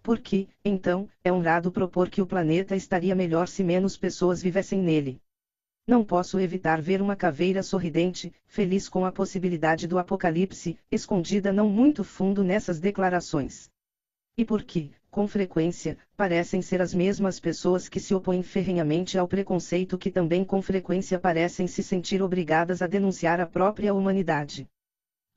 Porque, 0.03 0.49
então, 0.65 1.09
é 1.25 1.33
honrado 1.33 1.71
propor 1.71 2.09
que 2.09 2.23
o 2.23 2.27
planeta 2.27 2.77
estaria 2.77 3.15
melhor 3.15 3.49
se 3.49 3.63
menos 3.65 3.97
pessoas 3.97 4.41
vivessem 4.41 4.81
nele. 4.81 5.21
Não 5.89 6.05
posso 6.05 6.39
evitar 6.39 6.83
ver 6.83 7.01
uma 7.01 7.17
caveira 7.17 7.63
sorridente, 7.63 8.31
feliz 8.47 8.91
com 8.91 9.07
a 9.07 9.11
possibilidade 9.11 9.87
do 9.87 9.99
apocalipse, 9.99 10.79
escondida 10.93 11.51
não 11.51 11.67
muito 11.71 12.05
fundo 12.05 12.45
nessas 12.45 12.79
declarações. 12.79 13.71
E 14.37 14.45
por 14.45 14.65
que, 14.65 14.93
com 15.11 15.27
frequência, 15.27 15.97
parecem 16.15 16.61
ser 16.61 16.83
as 16.83 16.93
mesmas 16.93 17.41
pessoas 17.41 17.89
que 17.89 17.99
se 17.99 18.15
opõem 18.15 18.43
ferrenhamente 18.43 19.17
ao 19.17 19.27
preconceito 19.27 19.97
que 19.97 20.11
também 20.11 20.45
com 20.45 20.61
frequência 20.61 21.19
parecem 21.19 21.67
se 21.67 21.83
sentir 21.83 22.21
obrigadas 22.21 22.83
a 22.83 22.87
denunciar 22.87 23.41
a 23.41 23.47
própria 23.47 23.95
humanidade. 23.95 24.69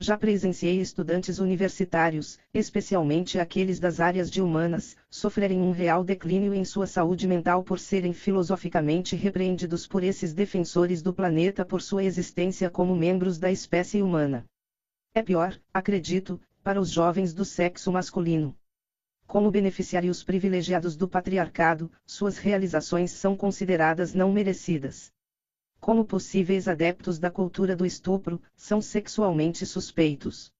Já 0.02 0.18
presenciei 0.18 0.80
estudantes 0.80 1.38
universitários, 1.38 2.36
especialmente 2.52 3.38
aqueles 3.38 3.78
das 3.78 4.00
áreas 4.00 4.28
de 4.28 4.42
humanas, 4.42 4.96
sofrerem 5.08 5.60
um 5.60 5.70
real 5.70 6.02
declínio 6.02 6.52
em 6.52 6.64
sua 6.64 6.88
saúde 6.88 7.28
mental 7.28 7.62
por 7.62 7.78
serem 7.78 8.12
filosoficamente 8.12 9.14
repreendidos 9.14 9.86
por 9.86 10.02
esses 10.02 10.34
defensores 10.34 11.02
do 11.02 11.14
planeta 11.14 11.64
por 11.64 11.80
sua 11.80 12.02
existência 12.02 12.68
como 12.68 12.96
membros 12.96 13.38
da 13.38 13.48
espécie 13.48 14.02
humana. 14.02 14.44
É 15.14 15.22
pior, 15.22 15.56
acredito, 15.72 16.40
para 16.64 16.80
os 16.80 16.90
jovens 16.90 17.32
do 17.32 17.44
sexo 17.44 17.92
masculino. 17.92 18.56
Como 19.24 19.52
beneficiários 19.52 20.24
privilegiados 20.24 20.96
do 20.96 21.06
patriarcado, 21.06 21.88
suas 22.04 22.38
realizações 22.38 23.12
são 23.12 23.36
consideradas 23.36 24.14
não 24.14 24.32
merecidas 24.32 25.12
como 25.82 26.04
possíveis 26.04 26.68
adeptos 26.68 27.18
da 27.18 27.28
cultura 27.28 27.74
do 27.74 27.84
estupro, 27.84 28.40
são 28.54 28.80
sexualmente 28.80 29.66
suspeitos. 29.66 30.52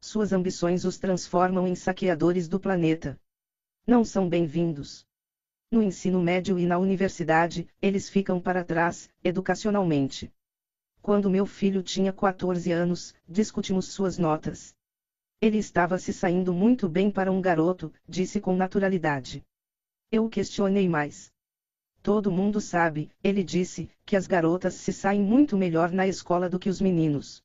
Suas 0.00 0.32
ambições 0.32 0.84
os 0.84 0.98
transformam 0.98 1.68
em 1.68 1.76
saqueadores 1.76 2.48
do 2.48 2.58
planeta. 2.58 3.16
não 3.86 4.04
são 4.04 4.28
bem-vindos. 4.28 5.06
No 5.70 5.80
ensino 5.80 6.20
médio 6.20 6.58
e 6.58 6.66
na 6.66 6.78
universidade, 6.78 7.68
eles 7.80 8.08
ficam 8.08 8.40
para 8.40 8.64
trás, 8.64 9.08
educacionalmente. 9.22 10.32
Quando 11.00 11.30
meu 11.30 11.46
filho 11.46 11.80
tinha 11.80 12.12
14 12.12 12.72
anos, 12.72 13.14
discutimos 13.28 13.92
suas 13.92 14.18
notas. 14.18 14.74
Ele 15.40 15.58
estava 15.58 15.96
se 15.96 16.12
saindo 16.12 16.52
muito 16.52 16.88
bem 16.88 17.08
para 17.08 17.30
um 17.30 17.40
garoto, 17.40 17.92
disse 18.08 18.40
com 18.40 18.56
naturalidade. 18.56 19.44
Eu 20.10 20.24
o 20.24 20.28
questionei 20.28 20.88
mais. 20.88 21.32
Todo 22.06 22.30
mundo 22.30 22.60
sabe, 22.60 23.10
ele 23.20 23.42
disse, 23.42 23.90
que 24.04 24.14
as 24.14 24.28
garotas 24.28 24.74
se 24.74 24.92
saem 24.92 25.20
muito 25.20 25.56
melhor 25.56 25.90
na 25.90 26.06
escola 26.06 26.48
do 26.48 26.56
que 26.56 26.68
os 26.68 26.80
meninos. 26.80 27.42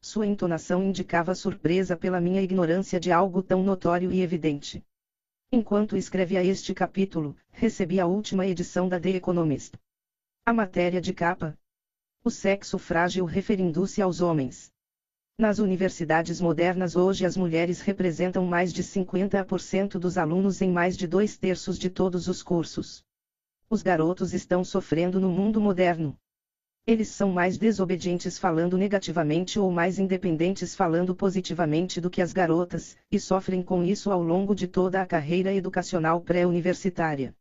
Sua 0.00 0.26
entonação 0.26 0.82
indicava 0.82 1.34
surpresa 1.34 1.98
pela 1.98 2.18
minha 2.18 2.40
ignorância 2.40 2.98
de 2.98 3.12
algo 3.12 3.42
tão 3.42 3.62
notório 3.62 4.10
e 4.10 4.22
evidente. 4.22 4.82
Enquanto 5.52 5.98
escrevia 5.98 6.42
este 6.42 6.72
capítulo, 6.72 7.36
recebi 7.50 8.00
a 8.00 8.06
última 8.06 8.46
edição 8.46 8.88
da 8.88 8.98
The 8.98 9.10
Economist. 9.16 9.74
A 10.46 10.52
matéria 10.54 10.98
de 10.98 11.12
capa. 11.12 11.54
O 12.24 12.30
sexo 12.30 12.78
frágil 12.78 13.26
referindo-se 13.26 14.00
aos 14.00 14.22
homens. 14.22 14.72
Nas 15.38 15.58
universidades 15.58 16.40
modernas 16.40 16.96
hoje 16.96 17.26
as 17.26 17.36
mulheres 17.36 17.82
representam 17.82 18.46
mais 18.46 18.72
de 18.72 18.82
50% 18.82 19.98
dos 19.98 20.16
alunos 20.16 20.62
em 20.62 20.72
mais 20.72 20.96
de 20.96 21.06
dois 21.06 21.36
terços 21.36 21.78
de 21.78 21.90
todos 21.90 22.28
os 22.28 22.42
cursos. 22.42 23.04
Os 23.72 23.82
garotos 23.84 24.34
estão 24.34 24.64
sofrendo 24.64 25.20
no 25.20 25.28
mundo 25.28 25.60
moderno. 25.60 26.16
Eles 26.84 27.06
são 27.06 27.30
mais 27.30 27.56
desobedientes 27.56 28.36
falando 28.36 28.76
negativamente 28.76 29.60
ou 29.60 29.70
mais 29.70 29.96
independentes 29.96 30.74
falando 30.74 31.14
positivamente 31.14 32.00
do 32.00 32.10
que 32.10 32.20
as 32.20 32.32
garotas, 32.32 32.96
e 33.12 33.20
sofrem 33.20 33.62
com 33.62 33.84
isso 33.84 34.10
ao 34.10 34.20
longo 34.20 34.56
de 34.56 34.66
toda 34.66 35.00
a 35.00 35.06
carreira 35.06 35.54
educacional 35.54 36.20
pré-universitária. 36.20 37.32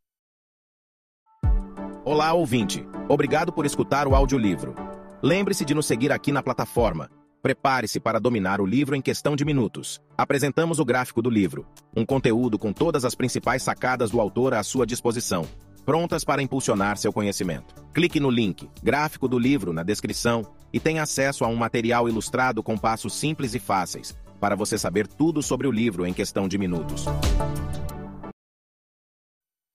Olá, 2.06 2.32
ouvinte. 2.34 2.86
Obrigado 3.08 3.52
por 3.52 3.66
escutar 3.66 4.08
o 4.08 4.14
audiolivro. 4.14 4.76
Lembre-se 5.24 5.66
de 5.66 5.74
nos 5.74 5.88
seguir 5.88 6.12
aqui 6.12 6.32
na 6.32 6.44
plataforma. 6.44 7.10
Prepare-se 7.42 8.00
para 8.00 8.20
dominar 8.20 8.62
o 8.62 8.68
livro 8.68 8.96
em 8.96 9.02
questão 9.02 9.36
de 9.36 9.44
minutos. 9.44 10.00
Apresentamos 10.16 10.78
o 10.78 10.86
gráfico 10.86 11.24
do 11.24 11.30
livro, 11.30 11.66
um 11.98 12.06
conteúdo 12.06 12.60
com 12.60 12.72
todas 12.72 13.04
as 13.04 13.16
principais 13.16 13.64
sacadas 13.64 14.12
do 14.12 14.22
autor 14.22 14.54
à 14.54 14.62
sua 14.62 14.86
disposição 14.86 15.44
prontas 15.90 16.24
para 16.24 16.44
impulsionar 16.44 16.98
seu 16.98 17.12
conhecimento. 17.12 17.74
Clique 17.92 18.20
no 18.20 18.30
link 18.30 18.70
gráfico 18.84 19.28
do 19.28 19.40
livro 19.40 19.74
na 19.74 19.82
descrição 19.82 20.46
e 20.72 20.80
tenha 20.80 21.02
acesso 21.02 21.44
a 21.44 21.48
um 21.48 21.56
material 21.56 22.08
ilustrado 22.08 22.62
com 22.62 22.78
passos 22.78 23.16
simples 23.16 23.56
e 23.56 23.60
fáceis, 23.60 24.16
para 24.40 24.56
você 24.56 24.78
saber 24.78 25.08
tudo 25.08 25.42
sobre 25.42 25.66
o 25.66 25.72
livro 25.72 26.06
em 26.06 26.14
questão 26.14 26.48
de 26.48 26.60
minutos. 26.60 27.06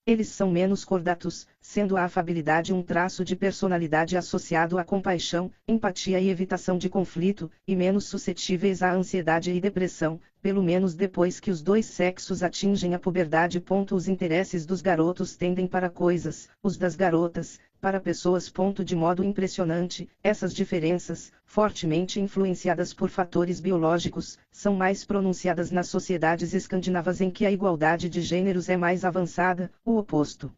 Eles 0.07 0.29
são 0.29 0.51
menos 0.51 0.85
cordatos, 0.85 1.47
sendo 1.63 1.97
a 1.97 2.05
afabilidade 2.05 2.75
um 2.75 2.83
traço 2.83 3.25
de 3.25 3.35
personalidade 3.35 4.19
associado 4.19 4.79
à 4.79 4.85
compaixão, 4.85 5.51
empatia 5.67 6.21
e 6.21 6.29
evitação 6.29 6.77
de 6.77 6.91
conflito, 6.91 7.51
e 7.67 7.75
menos 7.75 8.05
suscetíveis 8.05 8.83
à 8.83 8.93
ansiedade 8.93 9.51
e 9.51 9.59
depressão, 9.59 10.21
pelo 10.43 10.63
menos 10.63 10.95
depois 10.95 11.41
que 11.41 11.51
os 11.51 11.63
dois 11.63 11.87
sexos 11.87 12.43
atingem 12.43 12.93
a 12.93 12.99
puberdade. 12.99 13.65
Os 13.91 14.07
interesses 14.07 14.67
dos 14.67 14.83
garotos 14.83 15.37
tendem 15.37 15.67
para 15.67 15.89
coisas, 15.89 16.51
os 16.63 16.77
das 16.77 16.95
garotas, 16.95 17.59
para 17.85 18.01
pessoas. 18.01 18.51
De 18.83 18.97
modo 18.97 19.23
impressionante, 19.23 20.09
essas 20.23 20.55
diferenças, 20.55 21.31
fortemente 21.45 22.19
influenciadas 22.19 22.95
por 22.95 23.11
fatores 23.11 23.61
biológicos, 23.61 24.39
são 24.51 24.75
mais 24.75 25.05
pronunciadas 25.05 25.71
nas 25.71 25.89
sociedades 25.89 26.55
escandinavas 26.55 27.21
em 27.21 27.31
que 27.31 27.45
a 27.45 27.53
igualdade 27.53 28.09
de 28.09 28.23
gêneros 28.23 28.71
é 28.71 28.77
mais 28.79 29.05
avançada, 29.05 29.71
o 29.85 29.99
oposto 29.99 30.51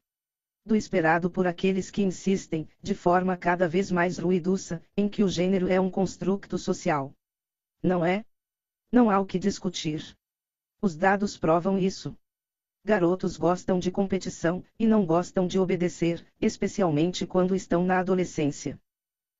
do 0.64 0.76
esperado 0.76 1.28
por 1.28 1.48
aqueles 1.48 1.90
que 1.90 2.02
insistem, 2.02 2.68
de 2.80 2.94
forma 2.94 3.36
cada 3.36 3.68
vez 3.68 3.90
mais 3.90 4.18
ruidosa, 4.18 4.80
em 4.96 5.08
que 5.08 5.24
o 5.24 5.28
gênero 5.28 5.68
é 5.68 5.80
um 5.80 5.90
construto 5.90 6.56
social. 6.56 7.12
Não 7.82 8.04
é? 8.04 8.24
Não 8.92 9.10
há 9.10 9.18
o 9.18 9.26
que 9.26 9.38
discutir. 9.38 10.16
Os 10.80 10.96
dados 10.96 11.36
provam 11.36 11.76
isso. 11.76 12.16
Garotos 12.86 13.36
gostam 13.36 13.80
de 13.80 13.90
competição, 13.90 14.62
e 14.78 14.86
não 14.86 15.04
gostam 15.04 15.48
de 15.48 15.58
obedecer, 15.58 16.24
especialmente 16.40 17.26
quando 17.26 17.52
estão 17.52 17.84
na 17.84 17.98
adolescência. 17.98 18.78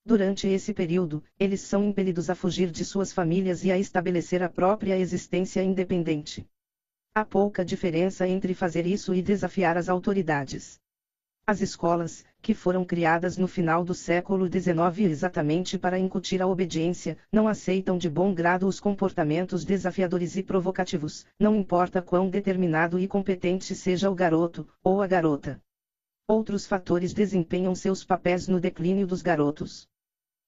Durante 0.05 0.49
esse 0.49 0.75
período, 0.75 1.23
eles 1.39 1.61
são 1.61 1.85
impelidos 1.85 2.29
a 2.29 2.35
fugir 2.35 2.73
de 2.73 2.85
suas 2.85 3.13
famílias 3.13 3.65
e 3.65 3.71
a 3.71 3.79
estabelecer 3.79 4.43
a 4.43 4.49
própria 4.49 4.99
existência 4.99 5.63
independente. 5.63 6.45
Há 7.15 7.25
pouca 7.25 7.65
diferença 7.65 8.27
entre 8.27 8.53
fazer 8.53 8.85
isso 8.85 9.15
e 9.15 9.23
desafiar 9.23 9.77
as 9.77 9.89
autoridades. 9.89 10.81
As 11.49 11.61
escolas, 11.61 12.25
que 12.43 12.53
foram 12.53 12.85
criadas 12.85 13.37
no 13.39 13.47
final 13.47 13.85
do 13.85 13.95
século 13.95 14.47
XIX 14.47 15.09
exatamente 15.09 15.79
para 15.79 15.97
incutir 15.97 16.43
a 16.43 16.47
obediência, 16.49 17.17
não 17.31 17.47
aceitam 17.47 17.97
de 17.97 18.11
bom 18.11 18.35
grado 18.35 18.67
os 18.67 18.81
comportamentos 18.81 19.65
desafiadores 19.65 20.37
e 20.37 20.43
provocativos, 20.43 21.25
não 21.39 21.55
importa 21.55 22.03
quão 22.03 22.29
determinado 22.29 22.99
e 22.99 23.07
competente 23.07 23.77
seja 23.77 24.11
o 24.11 24.15
garoto, 24.15 24.67
ou 24.83 25.01
a 25.01 25.07
garota. 25.07 25.63
Outros 26.27 26.67
fatores 26.67 27.15
desempenham 27.15 27.77
seus 27.77 28.03
papéis 28.03 28.49
no 28.49 28.59
declínio 28.59 29.07
dos 29.07 29.23
garotos. 29.23 29.89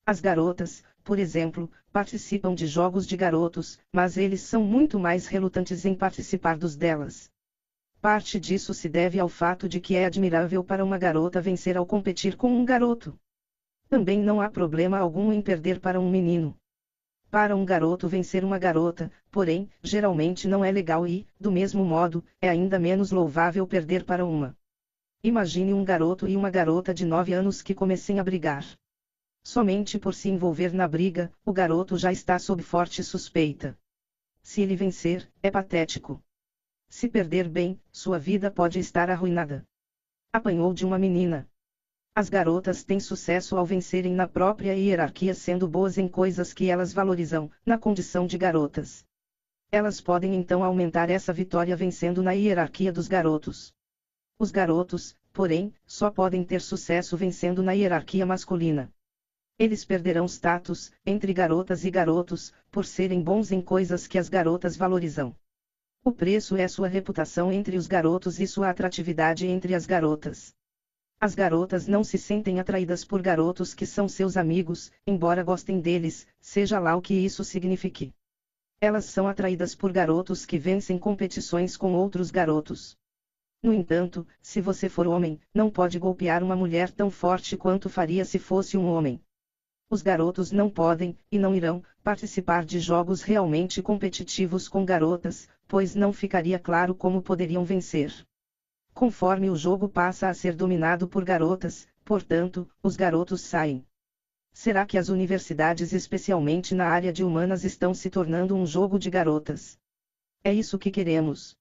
As 0.05 0.21
garotas, 0.21 0.83
por 1.05 1.17
exemplo, 1.21 1.71
participam 1.93 2.53
de 2.53 2.67
jogos 2.67 3.07
de 3.07 3.17
garotos, 3.17 3.79
mas 3.93 4.17
eles 4.17 4.41
são 4.41 4.65
muito 4.65 4.99
mais 4.99 5.29
relutantes 5.29 5.85
em 5.85 5.95
participar 5.95 6.59
dos 6.59 6.75
delas. 6.75 7.31
Parte 8.01 8.39
disso 8.39 8.73
se 8.73 8.89
deve 8.89 9.19
ao 9.19 9.29
fato 9.29 9.69
de 9.69 9.81
que 9.81 9.97
é 9.97 10.05
admirável 10.05 10.63
para 10.63 10.85
uma 10.85 10.97
garota 10.97 11.41
vencer 11.41 11.77
ao 11.77 11.85
competir 11.85 12.37
com 12.37 12.49
um 12.49 12.65
garoto. 12.65 13.19
Também 13.89 14.21
não 14.21 14.41
há 14.41 14.49
problema 14.49 14.99
algum 14.99 15.33
em 15.33 15.43
perder 15.43 15.81
para 15.81 15.99
um 15.99 16.09
menino. 16.09 16.57
Para 17.29 17.57
um 17.57 17.65
garoto 17.65 18.07
vencer 18.07 18.45
uma 18.45 18.59
garota, 18.59 19.11
porém, 19.33 19.69
geralmente 19.83 20.47
não 20.47 20.65
é 20.65 20.71
legal 20.71 21.09
e, 21.09 21.27
do 21.41 21.51
mesmo 21.51 21.85
modo, 21.85 22.25
é 22.41 22.49
ainda 22.49 22.79
menos 22.79 23.11
louvável 23.11 23.67
perder 23.67 24.05
para 24.05 24.25
uma. 24.25 24.57
Imagine 25.23 25.75
um 25.75 25.85
garoto 25.85 26.29
e 26.29 26.37
uma 26.37 26.51
garota 26.51 26.95
de 26.95 27.05
9 27.05 27.33
anos 27.33 27.61
que 27.61 27.75
comecem 27.75 28.21
a 28.21 28.25
brigar. 28.25 28.65
Somente 29.43 29.99
por 29.99 30.15
se 30.15 30.29
envolver 30.29 30.73
na 30.73 30.87
briga, 30.87 31.33
o 31.45 31.53
garoto 31.53 31.99
já 31.99 32.13
está 32.13 32.39
sob 32.39 32.63
forte 32.63 33.03
suspeita. 33.03 33.77
Se 34.41 34.63
ele 34.63 34.77
vencer, 34.77 35.29
é 35.43 35.51
patético. 35.51 36.23
Se 36.89 37.09
perder 37.09 37.49
bem, 37.49 37.81
sua 37.93 38.19
vida 38.19 38.51
pode 38.51 38.79
estar 38.79 39.11
arruinada. 39.11 39.65
Apanhou 40.33 40.73
de 40.73 40.85
uma 40.85 40.99
menina. 40.99 41.49
As 42.15 42.29
garotas 42.29 42.83
têm 42.83 42.99
sucesso 42.99 43.57
ao 43.57 43.65
vencerem 43.65 44.13
na 44.13 44.27
própria 44.27 44.75
hierarquia 44.75 45.35
sendo 45.35 45.69
boas 45.69 45.99
em 45.99 46.09
coisas 46.09 46.53
que 46.53 46.69
elas 46.69 46.93
valorizam, 46.93 47.51
na 47.65 47.79
condição 47.79 48.27
de 48.27 48.37
garotas. 48.37 49.07
Elas 49.71 50.01
podem 50.01 50.35
então 50.35 50.65
aumentar 50.65 51.11
essa 51.11 51.33
vitória 51.33 51.77
vencendo 51.77 52.23
na 52.23 52.33
hierarquia 52.33 52.91
dos 52.91 53.07
garotos. 53.07 53.73
Os 54.39 54.51
garotos, 54.51 55.15
porém, 55.33 55.73
só 55.87 56.11
podem 56.11 56.43
ter 56.43 56.61
sucesso 56.61 57.17
vencendo 57.17 57.63
na 57.63 57.73
hierarquia 57.73 58.27
masculina. 58.27 58.91
Eles 59.59 59.85
perderão 59.85 60.27
status, 60.27 60.91
entre 61.05 61.33
garotas 61.33 61.85
e 61.85 61.91
garotos, 61.91 62.53
por 62.71 62.85
serem 62.85 63.23
bons 63.23 63.53
em 63.53 63.61
coisas 63.61 64.07
que 64.07 64.19
as 64.19 64.29
garotas 64.29 64.77
valorizam. 64.77 65.37
O 66.05 66.13
preço 66.13 66.57
é 66.57 66.67
sua 66.67 66.89
reputação 66.89 67.53
entre 67.53 67.77
os 67.77 67.87
garotos 67.87 68.41
e 68.41 68.47
sua 68.47 68.71
atratividade 68.71 69.47
entre 69.47 69.75
as 69.75 69.85
garotas. 69.85 70.55
As 71.21 71.35
garotas 71.35 71.87
não 71.87 72.05
se 72.05 72.17
sentem 72.17 72.61
atraídas 72.61 73.05
por 73.05 73.21
garotos 73.21 73.75
que 73.75 73.85
são 73.85 74.09
seus 74.09 74.37
amigos, 74.37 74.91
embora 75.07 75.43
gostem 75.43 75.81
deles, 75.81 76.27
seja 76.41 76.79
lá 76.79 76.95
o 76.95 77.03
que 77.03 77.13
isso 77.15 77.43
signifique. 77.45 78.15
Elas 78.81 79.07
são 79.07 79.27
atraídas 79.27 79.75
por 79.75 79.93
garotos 79.93 80.47
que 80.47 80.57
vencem 80.57 80.97
competições 80.97 81.77
com 81.77 81.93
outros 81.95 82.31
garotos. 82.31 82.97
No 83.61 83.75
entanto, 83.75 84.25
se 84.41 84.61
você 84.61 84.89
for 84.89 85.09
homem, 85.09 85.41
não 85.53 85.69
pode 85.69 85.99
golpear 85.99 86.45
uma 86.45 86.55
mulher 86.55 86.93
tão 86.93 87.11
forte 87.11 87.57
quanto 87.57 87.89
faria 87.89 88.25
se 88.25 88.39
fosse 88.39 88.79
um 88.79 88.87
homem. 88.87 89.21
Os 89.91 90.01
garotos 90.01 90.53
não 90.53 90.71
podem, 90.71 91.19
e 91.33 91.39
não 91.39 91.57
irão, 91.57 91.83
participar 92.05 92.65
de 92.65 92.79
jogos 92.79 93.23
realmente 93.23 93.83
competitivos 93.83 94.69
com 94.69 94.85
garotas, 94.85 95.49
pois 95.69 95.95
não 95.95 96.13
ficaria 96.13 96.59
claro 96.59 96.95
como 96.95 97.23
poderiam 97.23 97.65
vencer. 97.65 98.13
Conforme 98.95 99.51
o 99.51 99.55
jogo 99.55 99.89
passa 99.89 100.29
a 100.29 100.35
ser 100.35 100.57
dominado 100.57 101.07
por 101.07 101.23
garotas, 101.23 101.87
portanto, 102.05 102.69
os 102.83 102.97
garotos 102.97 103.43
saem. 103.43 103.87
Será 104.53 104.85
que 104.85 104.99
as 104.99 105.09
universidades, 105.09 105.93
especialmente 105.93 106.75
na 106.75 106.87
área 106.87 107.13
de 107.13 107.23
humanas, 107.23 107.63
estão 107.63 107.95
se 107.95 108.11
tornando 108.11 108.57
um 108.57 108.67
jogo 108.67 108.99
de 108.99 109.09
garotas? 109.09 109.79
É 110.43 110.53
isso 110.53 110.79
que 110.79 110.91
queremos. 110.91 111.55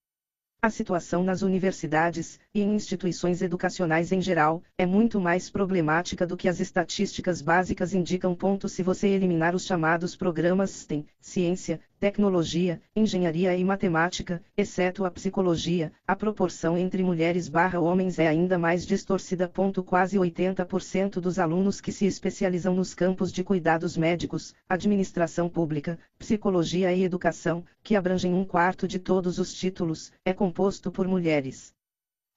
A 0.60 0.72
situação 0.72 1.24
nas 1.24 1.44
universidades, 1.44 2.40
e 2.52 2.61
em 2.61 2.74
instituições 2.74 3.44
educacionais 3.44 4.11
em 4.11 4.19
geral, 4.19 4.64
é 4.76 4.88
muito 4.88 5.19
mais 5.19 5.52
problemática 5.52 6.26
do 6.26 6.36
que 6.36 6.48
as 6.48 6.60
estatísticas 6.60 7.44
básicas 7.44 7.94
indicam. 7.94 8.36
Se 8.68 8.82
você 8.82 9.08
eliminar 9.10 9.53
os 9.53 9.66
chamados 9.66 10.16
programas 10.16 10.72
STEM, 10.72 11.06
ciência, 11.22 11.80
tecnologia, 12.00 12.80
engenharia 12.95 13.56
e 13.56 13.64
matemática, 13.64 14.43
exceto 14.56 15.03
a 15.03 15.09
psicologia, 15.09 15.92
a 16.06 16.16
proporção 16.16 16.77
entre 16.77 17.03
mulheres 17.03 17.50
barra 17.50 17.80
homens 17.80 18.19
é 18.19 18.27
ainda 18.27 18.58
mais 18.58 18.85
distorcida. 18.85 19.51
Quase 19.85 20.17
80% 20.17 21.19
dos 21.19 21.40
alunos 21.40 21.82
que 21.82 21.92
se 21.92 22.06
especializam 22.06 22.76
nos 22.76 22.93
campos 22.93 23.32
de 23.32 23.43
cuidados 23.43 23.98
médicos, 23.98 24.53
administração 24.69 25.50
pública, 25.50 25.98
psicologia 26.19 26.93
e 26.93 27.03
educação, 27.03 27.66
que 27.82 27.95
abrangem 27.95 28.34
um 28.34 28.45
quarto 28.45 28.88
de 28.88 29.00
todos 29.00 29.40
os 29.40 29.53
títulos, 29.53 30.11
é 30.24 30.34
composto 30.34 30.92
por 30.92 31.08
mulheres. 31.08 31.74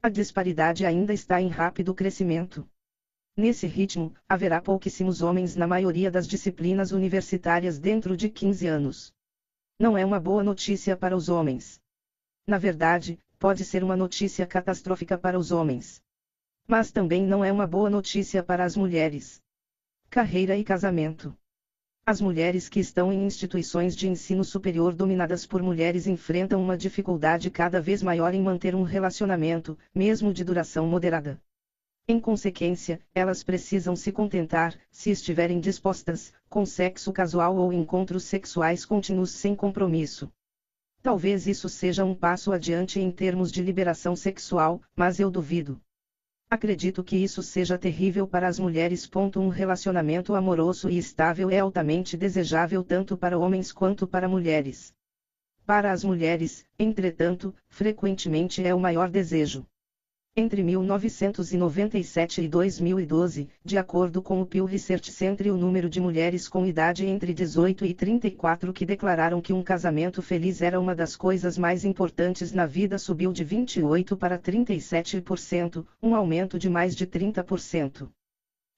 A 0.03 0.09
disparidade 0.09 0.87
ainda 0.87 1.13
está 1.13 1.41
em 1.43 1.49
rápido 1.49 1.95
crescimento. 1.95 2.67
Nesse 3.37 3.67
ritmo, 3.67 4.15
haverá 4.27 4.61
pouquíssimos 4.61 5.21
homens 5.21 5.55
na 5.55 5.67
maioria 5.67 6.11
das 6.11 6.27
disciplinas 6.27 6.93
universitárias 6.93 7.79
dentro 7.79 8.17
de 8.17 8.31
15 8.31 8.67
anos. 8.67 9.13
Não 9.81 9.97
é 9.97 10.05
uma 10.05 10.21
boa 10.21 10.45
notícia 10.45 10.95
para 10.95 11.17
os 11.17 11.31
homens. 11.31 11.81
Na 12.47 12.59
verdade, 12.59 13.19
pode 13.39 13.65
ser 13.65 13.83
uma 13.83 13.97
notícia 13.97 14.47
catastrófica 14.47 15.17
para 15.17 15.39
os 15.39 15.51
homens. 15.51 16.03
Mas 16.69 16.93
também 16.93 17.27
não 17.27 17.43
é 17.43 17.51
uma 17.51 17.67
boa 17.67 17.89
notícia 17.89 18.43
para 18.43 18.63
as 18.63 18.77
mulheres. 18.77 19.41
Carreira 20.11 20.55
e 20.55 20.63
casamento. 20.63 21.35
As 22.05 22.21
mulheres 22.21 22.69
que 22.69 22.79
estão 22.79 23.11
em 23.11 23.25
instituições 23.25 23.97
de 23.97 24.07
ensino 24.07 24.45
superior 24.45 24.95
dominadas 24.95 25.47
por 25.47 25.63
mulheres 25.63 26.07
enfrentam 26.07 26.63
uma 26.63 26.77
dificuldade 26.77 27.51
cada 27.51 27.81
vez 27.81 28.03
maior 28.03 28.35
em 28.35 28.43
manter 28.43 28.75
um 28.75 28.83
relacionamento, 28.83 29.79
mesmo 29.95 30.31
de 30.31 30.45
duração 30.45 30.87
moderada. 30.87 31.41
Em 32.11 32.19
consequência, 32.19 33.01
elas 33.15 33.45
precisam 33.45 33.95
se 33.95 34.11
contentar, 34.11 34.77
se 34.91 35.13
estiverem 35.13 35.61
dispostas, 35.61 36.33
com 36.49 36.67
sexo 36.67 37.13
casual 37.13 37.55
ou 37.55 37.73
encontros 37.73 38.25
sexuais 38.25 38.85
contínuos 38.85 39.31
sem 39.31 39.55
compromisso. 39.55 40.29
Talvez 41.01 41.47
isso 41.47 41.69
seja 41.69 42.05
um 42.05 42.13
passo 42.13 42.51
adiante 42.51 42.99
em 42.99 43.13
termos 43.13 43.53
de 43.53 43.63
liberação 43.63 44.17
sexual, 44.17 44.83
mas 44.97 45.21
eu 45.21 45.31
duvido. 45.31 45.81
Acredito 46.51 47.05
que 47.05 47.17
isso 47.17 47.45
seja 47.45 47.79
terrível 47.79 48.27
para 48.27 48.49
as 48.49 48.59
mulheres. 48.59 49.09
Um 49.37 49.47
relacionamento 49.47 50.35
amoroso 50.35 50.91
e 50.91 50.99
estável 50.99 51.49
é 51.49 51.61
altamente 51.61 52.17
desejável 52.17 52.83
tanto 52.83 53.17
para 53.17 53.39
homens 53.39 53.71
quanto 53.71 54.05
para 54.05 54.29
mulheres. 54.29 54.93
Para 55.65 55.93
as 55.93 56.03
mulheres, 56.03 56.67
entretanto, 56.77 57.55
frequentemente 57.69 58.67
é 58.67 58.75
o 58.75 58.81
maior 58.81 59.09
desejo. 59.09 59.65
Entre 60.37 60.63
1997 60.63 62.43
e 62.43 62.49
2012, 62.49 63.49
de 63.65 63.77
acordo 63.77 64.23
com 64.23 64.41
o 64.41 64.47
Pew 64.47 64.65
Research 64.65 65.11
Center, 65.11 65.53
o 65.53 65.57
número 65.57 65.91
de 65.91 66.01
mulheres 66.01 66.49
com 66.49 66.65
idade 66.65 67.05
entre 67.05 67.35
18 67.35 67.85
e 67.85 67.93
34 67.93 68.73
que 68.73 68.87
declararam 68.87 69.41
que 69.41 69.53
um 69.53 69.61
casamento 69.61 70.23
feliz 70.23 70.63
era 70.63 70.79
uma 70.79 70.95
das 70.95 71.17
coisas 71.17 71.59
mais 71.59 71.85
importantes 71.85 72.53
na 72.53 72.65
vida 72.65 72.97
subiu 72.97 73.33
de 73.33 73.43
28 73.43 74.17
para 74.17 74.39
37%, 74.39 75.85
um 76.01 76.15
aumento 76.15 76.61
de 76.61 76.71
mais 76.71 76.95
de 76.95 77.09
30%. 77.09 78.09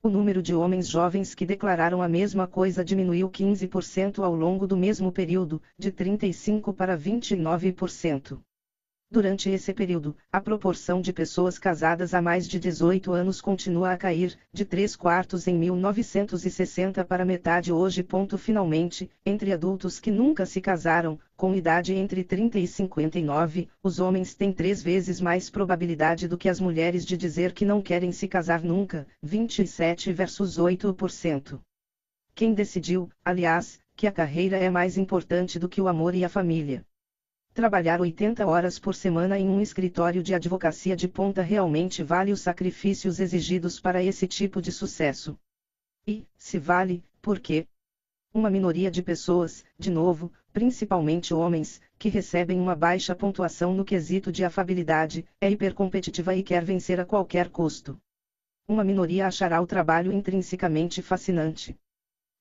O 0.02 0.08
número 0.08 0.40
de 0.40 0.54
homens 0.54 0.88
jovens 0.88 1.34
que 1.34 1.44
declararam 1.44 2.00
a 2.00 2.08
mesma 2.08 2.46
coisa 2.46 2.82
diminuiu 2.82 3.28
15% 3.28 4.24
ao 4.24 4.34
longo 4.34 4.66
do 4.66 4.76
mesmo 4.76 5.12
período, 5.12 5.60
de 5.78 5.92
35 5.92 6.72
para 6.72 6.96
29%. 6.96 8.40
Durante 9.12 9.50
esse 9.50 9.74
período, 9.74 10.16
a 10.32 10.40
proporção 10.40 10.98
de 11.02 11.12
pessoas 11.12 11.58
casadas 11.58 12.14
há 12.14 12.22
mais 12.22 12.48
de 12.48 12.58
18 12.58 13.12
anos 13.12 13.42
continua 13.42 13.92
a 13.92 13.96
cair, 13.98 14.38
de 14.50 14.64
3 14.64 14.96
quartos 14.96 15.46
em 15.46 15.54
1960 15.54 17.04
para 17.04 17.22
metade 17.22 17.70
hoje. 17.70 18.02
Finalmente, 18.38 19.10
entre 19.26 19.52
adultos 19.52 20.00
que 20.00 20.10
nunca 20.10 20.46
se 20.46 20.62
casaram, 20.62 21.20
com 21.36 21.54
idade 21.54 21.92
entre 21.92 22.24
30 22.24 22.58
e 22.58 22.66
59, 22.66 23.68
os 23.82 24.00
homens 24.00 24.34
têm 24.34 24.50
três 24.50 24.82
vezes 24.82 25.20
mais 25.20 25.50
probabilidade 25.50 26.26
do 26.26 26.38
que 26.38 26.48
as 26.48 26.58
mulheres 26.58 27.04
de 27.04 27.14
dizer 27.14 27.52
que 27.52 27.66
não 27.66 27.82
querem 27.82 28.12
se 28.12 28.26
casar 28.26 28.62
nunca, 28.62 29.06
27 29.22 30.10
versus 30.10 30.58
8%. 30.58 31.60
Quem 32.34 32.54
decidiu, 32.54 33.10
aliás, 33.22 33.78
que 33.94 34.06
a 34.06 34.10
carreira 34.10 34.56
é 34.56 34.70
mais 34.70 34.96
importante 34.96 35.58
do 35.58 35.68
que 35.68 35.82
o 35.82 35.88
amor 35.88 36.14
e 36.14 36.24
a 36.24 36.30
família? 36.30 36.82
Trabalhar 37.54 38.00
80 38.00 38.46
horas 38.46 38.78
por 38.78 38.94
semana 38.94 39.38
em 39.38 39.46
um 39.46 39.60
escritório 39.60 40.22
de 40.22 40.34
advocacia 40.34 40.96
de 40.96 41.06
ponta 41.06 41.42
realmente 41.42 42.02
vale 42.02 42.32
os 42.32 42.40
sacrifícios 42.40 43.20
exigidos 43.20 43.78
para 43.78 44.02
esse 44.02 44.26
tipo 44.26 44.62
de 44.62 44.72
sucesso. 44.72 45.38
E, 46.06 46.26
se 46.34 46.58
vale, 46.58 47.04
por 47.20 47.38
quê? 47.38 47.66
Uma 48.32 48.48
minoria 48.48 48.90
de 48.90 49.02
pessoas, 49.02 49.66
de 49.78 49.90
novo, 49.90 50.32
principalmente 50.50 51.34
homens, 51.34 51.78
que 51.98 52.08
recebem 52.08 52.58
uma 52.58 52.74
baixa 52.74 53.14
pontuação 53.14 53.74
no 53.74 53.84
quesito 53.84 54.32
de 54.32 54.42
afabilidade, 54.42 55.22
é 55.38 55.50
hipercompetitiva 55.50 56.34
e 56.34 56.42
quer 56.42 56.64
vencer 56.64 56.98
a 57.00 57.04
qualquer 57.04 57.50
custo. 57.50 58.00
Uma 58.66 58.82
minoria 58.82 59.26
achará 59.26 59.60
o 59.60 59.66
trabalho 59.66 60.10
intrinsecamente 60.10 61.02
fascinante. 61.02 61.78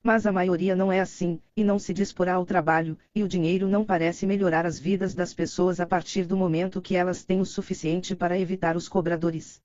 Mas 0.03 0.25
a 0.25 0.31
maioria 0.31 0.75
não 0.75 0.91
é 0.91 0.99
assim, 0.99 1.39
e 1.55 1.63
não 1.63 1.77
se 1.77 1.93
disporá 1.93 2.33
ao 2.33 2.45
trabalho, 2.45 2.97
e 3.13 3.21
o 3.21 3.27
dinheiro 3.27 3.67
não 3.67 3.85
parece 3.85 4.25
melhorar 4.25 4.65
as 4.65 4.79
vidas 4.79 5.13
das 5.13 5.31
pessoas 5.31 5.79
a 5.79 5.85
partir 5.85 6.25
do 6.25 6.35
momento 6.35 6.81
que 6.81 6.95
elas 6.95 7.23
têm 7.23 7.39
o 7.39 7.45
suficiente 7.45 8.15
para 8.15 8.37
evitar 8.37 8.75
os 8.75 8.89
cobradores. 8.89 9.61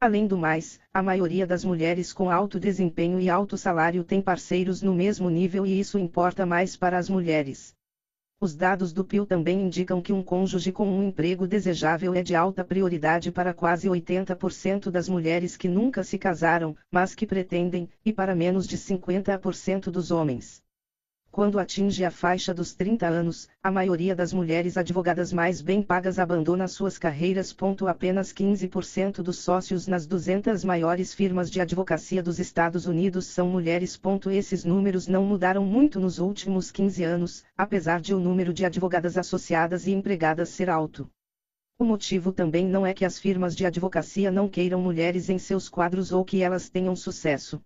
Além 0.00 0.28
do 0.28 0.36
mais, 0.36 0.78
a 0.92 1.02
maioria 1.02 1.44
das 1.44 1.64
mulheres 1.64 2.12
com 2.12 2.30
alto 2.30 2.60
desempenho 2.60 3.18
e 3.18 3.28
alto 3.28 3.56
salário 3.56 4.04
tem 4.04 4.22
parceiros 4.22 4.80
no 4.80 4.94
mesmo 4.94 5.28
nível 5.28 5.66
e 5.66 5.80
isso 5.80 5.98
importa 5.98 6.46
mais 6.46 6.76
para 6.76 6.96
as 6.96 7.08
mulheres. 7.08 7.74
Os 8.44 8.54
dados 8.54 8.92
do 8.92 9.02
PIL 9.02 9.24
também 9.24 9.62
indicam 9.62 10.02
que 10.02 10.12
um 10.12 10.22
cônjuge 10.22 10.70
com 10.70 10.86
um 10.86 11.02
emprego 11.02 11.48
desejável 11.48 12.12
é 12.12 12.22
de 12.22 12.34
alta 12.34 12.62
prioridade 12.62 13.32
para 13.32 13.54
quase 13.54 13.88
80% 13.88 14.90
das 14.90 15.08
mulheres 15.08 15.56
que 15.56 15.66
nunca 15.66 16.04
se 16.04 16.18
casaram, 16.18 16.76
mas 16.90 17.14
que 17.14 17.26
pretendem, 17.26 17.88
e 18.04 18.12
para 18.12 18.34
menos 18.34 18.66
de 18.66 18.76
50% 18.76 19.84
dos 19.90 20.10
homens. 20.10 20.62
Quando 21.34 21.58
atinge 21.58 22.04
a 22.04 22.12
faixa 22.12 22.54
dos 22.54 22.74
30 22.74 23.08
anos, 23.08 23.48
a 23.60 23.68
maioria 23.68 24.14
das 24.14 24.32
mulheres 24.32 24.76
advogadas 24.76 25.32
mais 25.32 25.60
bem 25.60 25.82
pagas 25.82 26.20
abandona 26.20 26.68
suas 26.68 26.96
carreiras. 26.96 27.52
Apenas 27.88 28.32
15% 28.32 29.16
dos 29.16 29.38
sócios 29.38 29.88
nas 29.88 30.06
200 30.06 30.62
maiores 30.62 31.12
firmas 31.12 31.50
de 31.50 31.60
advocacia 31.60 32.22
dos 32.22 32.38
Estados 32.38 32.86
Unidos 32.86 33.26
são 33.26 33.48
mulheres. 33.48 34.00
Esses 34.30 34.64
números 34.64 35.08
não 35.08 35.24
mudaram 35.24 35.66
muito 35.66 35.98
nos 35.98 36.20
últimos 36.20 36.70
15 36.70 37.02
anos, 37.02 37.44
apesar 37.58 38.00
de 38.00 38.14
o 38.14 38.20
número 38.20 38.54
de 38.54 38.64
advogadas 38.64 39.18
associadas 39.18 39.88
e 39.88 39.90
empregadas 39.90 40.50
ser 40.50 40.70
alto. 40.70 41.10
O 41.76 41.84
motivo 41.84 42.30
também 42.30 42.64
não 42.64 42.86
é 42.86 42.94
que 42.94 43.04
as 43.04 43.18
firmas 43.18 43.56
de 43.56 43.66
advocacia 43.66 44.30
não 44.30 44.48
queiram 44.48 44.80
mulheres 44.80 45.28
em 45.28 45.38
seus 45.38 45.68
quadros 45.68 46.12
ou 46.12 46.24
que 46.24 46.42
elas 46.42 46.68
tenham 46.68 46.94
sucesso. 46.94 47.60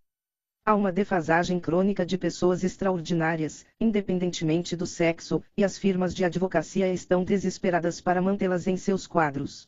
Há 0.69 0.75
uma 0.75 0.93
defasagem 0.93 1.59
crônica 1.59 2.05
de 2.05 2.19
pessoas 2.19 2.63
extraordinárias, 2.63 3.65
independentemente 3.81 4.77
do 4.77 4.87
sexo, 4.87 5.43
e 5.57 5.65
as 5.65 5.79
firmas 5.79 6.15
de 6.15 6.27
advocacia 6.27 6.93
estão 6.93 7.25
desesperadas 7.25 8.03
para 8.03 8.21
mantê-las 8.21 8.67
em 8.67 8.77
seus 8.77 9.07
quadros. 9.07 9.67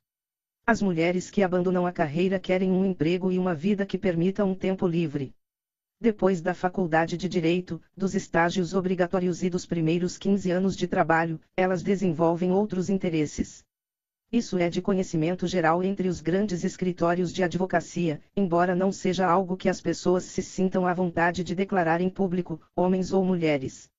As 0.66 0.82
mulheres 0.82 1.30
que 1.30 1.42
abandonam 1.42 1.86
a 1.86 1.90
carreira 1.90 2.38
querem 2.38 2.70
um 2.70 2.84
emprego 2.84 3.32
e 3.32 3.38
uma 3.38 3.54
vida 3.54 3.86
que 3.86 3.96
permita 3.96 4.44
um 4.44 4.54
tempo 4.54 4.86
livre. 4.86 5.34
Depois 5.98 6.42
da 6.42 6.52
faculdade 6.52 7.16
de 7.16 7.30
direito, 7.30 7.80
dos 7.96 8.14
estágios 8.14 8.74
obrigatórios 8.74 9.42
e 9.42 9.48
dos 9.48 9.64
primeiros 9.64 10.18
15 10.18 10.50
anos 10.50 10.76
de 10.76 10.86
trabalho, 10.86 11.40
elas 11.56 11.82
desenvolvem 11.82 12.52
outros 12.52 12.90
interesses. 12.90 13.64
Isso 14.32 14.56
é 14.58 14.70
de 14.70 14.80
conhecimento 14.80 15.44
geral 15.44 15.82
entre 15.82 16.06
os 16.06 16.20
grandes 16.20 16.62
escritórios 16.62 17.32
de 17.32 17.42
advocacia, 17.42 18.20
embora 18.36 18.76
não 18.76 18.92
seja 18.92 19.26
algo 19.26 19.56
que 19.56 19.68
as 19.68 19.80
pessoas 19.80 20.22
se 20.22 20.40
sintam 20.40 20.86
à 20.86 20.94
vontade 20.94 21.42
de 21.42 21.52
declarar 21.52 22.00
em 22.00 22.08
público, 22.08 22.60
homens 22.76 23.12
ou 23.12 23.24
mulheres. 23.24 23.90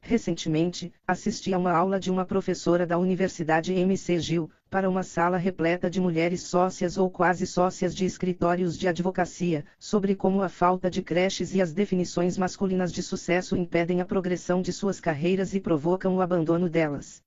Recentemente, 0.00 0.90
assisti 1.06 1.52
a 1.52 1.58
uma 1.58 1.72
aula 1.72 2.00
de 2.00 2.10
uma 2.10 2.24
professora 2.24 2.86
da 2.86 2.96
Universidade 2.96 3.74
MC 3.74 4.18
Gil, 4.18 4.50
para 4.70 4.88
uma 4.88 5.02
sala 5.02 5.36
repleta 5.36 5.90
de 5.90 6.00
mulheres 6.00 6.40
sócias 6.40 6.96
ou 6.96 7.10
quase 7.10 7.46
sócias 7.46 7.94
de 7.94 8.06
escritórios 8.06 8.78
de 8.78 8.88
advocacia, 8.88 9.62
sobre 9.78 10.14
como 10.14 10.40
a 10.40 10.48
falta 10.48 10.90
de 10.90 11.02
creches 11.02 11.54
e 11.54 11.60
as 11.60 11.74
definições 11.74 12.38
masculinas 12.38 12.90
de 12.90 13.02
sucesso 13.02 13.54
impedem 13.54 14.00
a 14.00 14.06
progressão 14.06 14.62
de 14.62 14.72
suas 14.72 15.00
carreiras 15.00 15.54
e 15.54 15.60
provocam 15.60 16.16
o 16.16 16.22
abandono 16.22 16.70
delas. 16.70 17.25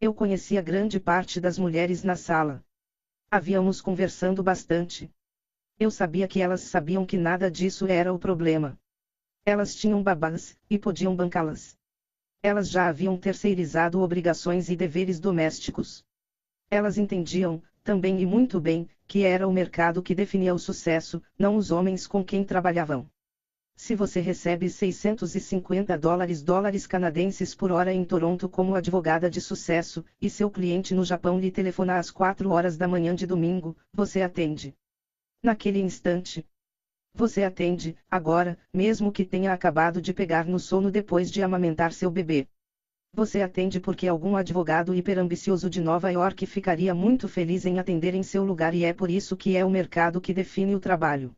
Eu 0.00 0.14
conhecia 0.14 0.62
grande 0.62 1.00
parte 1.00 1.40
das 1.40 1.58
mulheres 1.58 2.04
na 2.04 2.14
sala. 2.14 2.64
Havíamos 3.28 3.80
conversando 3.80 4.44
bastante. 4.44 5.12
Eu 5.76 5.90
sabia 5.90 6.28
que 6.28 6.40
elas 6.40 6.60
sabiam 6.60 7.04
que 7.04 7.16
nada 7.16 7.50
disso 7.50 7.84
era 7.84 8.14
o 8.14 8.18
problema. 8.18 8.78
Elas 9.44 9.74
tinham 9.74 10.00
babás, 10.00 10.56
e 10.70 10.78
podiam 10.78 11.16
bancá-las. 11.16 11.76
Elas 12.40 12.70
já 12.70 12.86
haviam 12.86 13.18
terceirizado 13.18 14.00
obrigações 14.00 14.68
e 14.68 14.76
deveres 14.76 15.18
domésticos. 15.18 16.04
Elas 16.70 16.96
entendiam, 16.96 17.60
também 17.82 18.20
e 18.20 18.26
muito 18.26 18.60
bem, 18.60 18.88
que 19.04 19.24
era 19.24 19.48
o 19.48 19.52
mercado 19.52 20.00
que 20.00 20.14
definia 20.14 20.54
o 20.54 20.60
sucesso, 20.60 21.20
não 21.36 21.56
os 21.56 21.72
homens 21.72 22.06
com 22.06 22.24
quem 22.24 22.44
trabalhavam. 22.44 23.10
Se 23.80 23.94
você 23.94 24.20
recebe 24.20 24.68
650 24.68 25.96
dólares 25.96 26.42
dólares 26.42 26.84
canadenses 26.84 27.54
por 27.54 27.70
hora 27.70 27.94
em 27.94 28.04
Toronto 28.04 28.48
como 28.48 28.74
advogada 28.74 29.30
de 29.30 29.40
sucesso, 29.40 30.04
e 30.20 30.28
seu 30.28 30.50
cliente 30.50 30.96
no 30.96 31.04
Japão 31.04 31.38
lhe 31.38 31.48
telefona 31.48 31.96
às 31.96 32.10
4 32.10 32.50
horas 32.50 32.76
da 32.76 32.88
manhã 32.88 33.14
de 33.14 33.24
domingo, 33.24 33.76
você 33.94 34.20
atende. 34.20 34.74
Naquele 35.40 35.78
instante. 35.78 36.44
Você 37.14 37.44
atende, 37.44 37.96
agora, 38.10 38.58
mesmo 38.74 39.12
que 39.12 39.24
tenha 39.24 39.52
acabado 39.52 40.02
de 40.02 40.12
pegar 40.12 40.44
no 40.44 40.58
sono 40.58 40.90
depois 40.90 41.30
de 41.30 41.40
amamentar 41.40 41.92
seu 41.92 42.10
bebê. 42.10 42.48
Você 43.14 43.40
atende 43.40 43.78
porque 43.78 44.08
algum 44.08 44.34
advogado 44.34 44.92
hiperambicioso 44.92 45.70
de 45.70 45.80
Nova 45.80 46.10
York 46.10 46.44
ficaria 46.46 46.92
muito 46.92 47.28
feliz 47.28 47.64
em 47.64 47.78
atender 47.78 48.12
em 48.12 48.24
seu 48.24 48.42
lugar 48.42 48.74
e 48.74 48.84
é 48.84 48.92
por 48.92 49.08
isso 49.08 49.36
que 49.36 49.56
é 49.56 49.64
o 49.64 49.70
mercado 49.70 50.20
que 50.20 50.34
define 50.34 50.74
o 50.74 50.80
trabalho. 50.80 51.32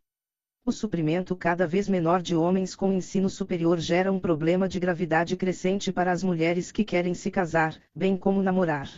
O 0.70 0.72
suprimento 0.72 1.34
cada 1.34 1.66
vez 1.66 1.88
menor 1.88 2.22
de 2.22 2.36
homens 2.36 2.76
com 2.76 2.92
ensino 2.92 3.28
superior 3.28 3.80
gera 3.80 4.12
um 4.12 4.20
problema 4.20 4.68
de 4.68 4.78
gravidade 4.78 5.36
crescente 5.36 5.92
para 5.92 6.12
as 6.12 6.22
mulheres 6.22 6.70
que 6.70 6.84
querem 6.84 7.12
se 7.12 7.28
casar, 7.28 7.76
bem 7.92 8.16
como 8.16 8.40
namorar. 8.40 8.88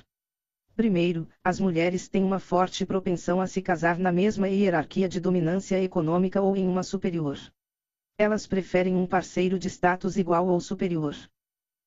Primeiro, 0.76 1.26
as 1.42 1.59
mulheres 1.59 2.09
têm 2.09 2.23
uma 2.23 2.39
forte 2.39 2.84
propensão 2.84 3.41
a 3.41 3.47
se 3.47 3.62
casar 3.62 3.99
na 3.99 4.12
mesma 4.12 4.51
hierarquia 4.51 5.09
de 5.09 5.18
dominância 5.18 5.83
econômica 5.83 6.42
ou 6.42 6.55
em 6.55 6.68
uma 6.68 6.83
superior. 6.83 7.39
Elas 8.18 8.47
preferem 8.47 8.94
um 8.94 9.07
parceiro 9.07 9.59
de 9.59 9.70
status 9.70 10.18
igual 10.18 10.49
ou 10.49 10.60
superior. 10.60 11.17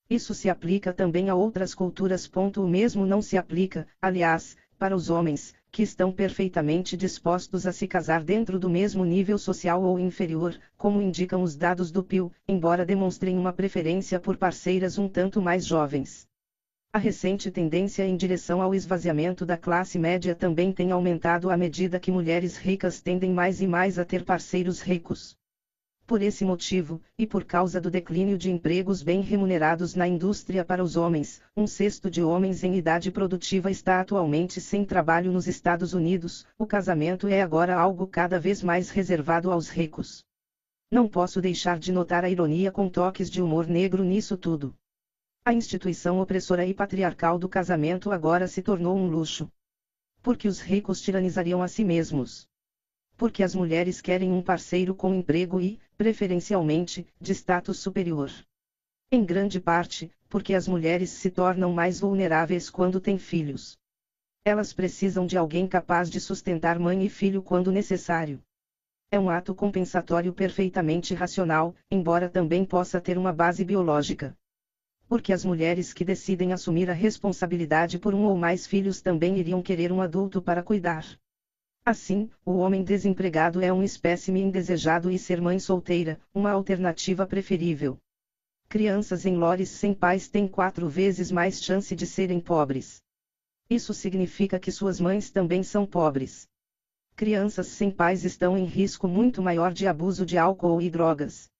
Isso 0.09 0.33
se 0.33 0.49
aplica 0.49 0.93
também 0.93 1.29
a 1.29 1.35
outras 1.35 1.75
culturas. 1.75 2.27
O 2.57 2.67
mesmo 2.67 3.05
não 3.05 3.21
se 3.21 3.37
aplica, 3.37 3.87
aliás, 4.01 4.57
para 4.79 4.95
os 4.95 5.11
homens, 5.11 5.53
que 5.75 5.83
estão 5.83 6.09
perfeitamente 6.09 6.95
dispostos 6.95 7.67
a 7.67 7.73
se 7.73 7.85
casar 7.85 8.23
dentro 8.23 8.57
do 8.57 8.69
mesmo 8.69 9.03
nível 9.03 9.37
social 9.37 9.83
ou 9.83 9.99
inferior, 9.99 10.57
como 10.77 11.01
indicam 11.01 11.43
os 11.43 11.57
dados 11.57 11.91
do 11.91 12.01
PIL, 12.01 12.31
embora 12.47 12.85
demonstrem 12.85 13.37
uma 13.37 13.51
preferência 13.51 14.17
por 14.17 14.37
parceiras 14.37 14.97
um 14.97 15.09
tanto 15.09 15.41
mais 15.41 15.65
jovens. 15.65 16.25
A 16.93 16.97
recente 16.97 17.51
tendência 17.51 18.07
em 18.07 18.15
direção 18.15 18.61
ao 18.61 18.73
esvaziamento 18.73 19.45
da 19.45 19.57
classe 19.57 19.99
média 19.99 20.33
também 20.33 20.71
tem 20.71 20.93
aumentado 20.93 21.49
à 21.49 21.57
medida 21.57 21.99
que 21.99 22.09
mulheres 22.09 22.55
ricas 22.55 23.01
tendem 23.01 23.33
mais 23.33 23.59
e 23.59 23.67
mais 23.67 23.99
a 23.99 24.05
ter 24.05 24.23
parceiros 24.23 24.79
ricos. 24.79 25.35
Por 26.07 26.21
esse 26.21 26.45
motivo, 26.45 27.01
e 27.17 27.25
por 27.25 27.43
causa 27.43 27.81
do 27.81 27.89
declínio 27.89 28.37
de 28.37 28.51
empregos 28.51 29.01
bem 29.01 29.21
remunerados 29.21 29.95
na 29.95 30.07
indústria 30.07 30.63
para 30.63 30.83
os 30.83 30.95
homens, 30.95 31.41
um 31.57 31.65
sexto 31.65 32.11
de 32.11 32.21
homens 32.21 32.63
em 32.63 32.75
idade 32.75 33.11
produtiva 33.11 33.71
está 33.71 33.99
atualmente 33.99 34.61
sem 34.61 34.85
trabalho 34.85 35.31
nos 35.31 35.47
Estados 35.47 35.95
Unidos, 35.95 36.45
o 36.59 36.65
casamento 36.67 37.27
é 37.27 37.41
agora 37.41 37.75
algo 37.75 38.05
cada 38.05 38.39
vez 38.39 38.61
mais 38.61 38.91
reservado 38.91 39.51
aos 39.51 39.67
ricos. 39.67 40.23
Não 40.91 41.07
posso 41.07 41.41
deixar 41.41 41.79
de 41.79 41.91
notar 41.91 42.23
a 42.23 42.29
ironia 42.29 42.71
com 42.71 42.87
toques 42.87 43.27
de 43.27 43.41
humor 43.41 43.65
negro 43.65 44.03
nisso 44.03 44.37
tudo. 44.37 44.75
A 45.43 45.53
instituição 45.53 46.19
opressora 46.19 46.67
e 46.67 46.73
patriarcal 46.75 47.39
do 47.39 47.49
casamento 47.49 48.11
agora 48.11 48.47
se 48.47 48.61
tornou 48.61 48.95
um 48.95 49.07
luxo. 49.07 49.51
Porque 50.21 50.47
os 50.47 50.59
ricos 50.59 51.01
tiranizariam 51.01 51.63
a 51.63 51.67
si 51.67 51.83
mesmos 51.83 52.47
porque 53.17 53.43
as 53.43 53.55
mulheres 53.55 54.01
querem 54.01 54.31
um 54.31 54.41
parceiro 54.41 54.93
com 54.93 55.13
emprego 55.13 55.61
e, 55.61 55.79
preferencialmente, 55.97 57.07
de 57.19 57.33
status 57.33 57.79
superior. 57.79 58.31
Em 59.11 59.23
grande 59.23 59.59
parte, 59.59 60.11
porque 60.27 60.53
as 60.53 60.67
mulheres 60.67 61.09
se 61.11 61.29
tornam 61.29 61.71
mais 61.71 61.99
vulneráveis 61.99 62.69
quando 62.69 62.99
têm 62.99 63.17
filhos. 63.17 63.77
Elas 64.43 64.73
precisam 64.73 65.25
de 65.25 65.37
alguém 65.37 65.67
capaz 65.67 66.09
de 66.09 66.19
sustentar 66.19 66.77
mãe 66.77 67.05
e 67.05 67.09
filho 67.09 67.41
quando 67.41 67.71
necessário. 67.71 68.41
É 69.09 69.19
um 69.19 69.29
ato 69.29 69.55
compensatório 69.55 70.33
perfeitamente 70.33 71.13
racional, 71.13 71.73
embora 71.89 72.27
também 72.27 72.65
possa 72.65 72.99
ter 72.99 73.17
uma 73.17 73.31
base 73.31 73.63
biológica. 73.63 74.35
Porque 75.07 75.31
as 75.31 75.45
mulheres 75.45 75.93
que 75.93 76.03
decidem 76.03 76.51
assumir 76.51 76.89
a 76.89 76.93
responsabilidade 76.93 77.97
por 77.97 78.13
um 78.13 78.25
ou 78.25 78.35
mais 78.35 78.67
filhos 78.67 79.01
também 79.01 79.37
iriam 79.37 79.61
querer 79.61 79.91
um 79.91 80.01
adulto 80.01 80.41
para 80.41 80.63
cuidar. 80.63 81.05
Assim, 81.87 82.31
o 82.43 82.53
homem 82.53 82.83
desempregado 82.83 83.61
é 83.61 83.71
um 83.71 83.83
espécime 83.83 84.41
indesejado 84.41 85.11
e 85.11 85.19
ser 85.19 85.39
mãe 85.39 85.59
solteira, 85.59 86.19
uma 86.33 86.49
alternativa 86.49 87.27
preferível. 87.27 87.99
Crianças 88.67 89.23
em 89.23 89.37
lores 89.37 89.69
sem 89.69 89.93
pais 89.93 90.27
têm 90.27 90.47
quatro 90.47 90.89
vezes 90.89 91.29
mais 91.29 91.61
chance 91.61 91.95
de 91.95 92.07
serem 92.07 92.39
pobres. 92.39 93.03
Isso 93.69 93.93
significa 93.93 94.57
que 94.57 94.71
suas 94.71 94.99
mães 94.99 95.29
também 95.29 95.61
são 95.61 95.85
pobres. 95.85 96.47
Crianças 97.15 97.67
sem 97.67 97.91
pais 97.91 98.25
estão 98.25 98.57
em 98.57 98.65
risco 98.65 99.07
muito 99.07 99.39
maior 99.39 99.71
de 99.71 99.85
abuso 99.85 100.25
de 100.25 100.39
álcool 100.39 100.81
e 100.81 100.89
drogas. 100.89 101.51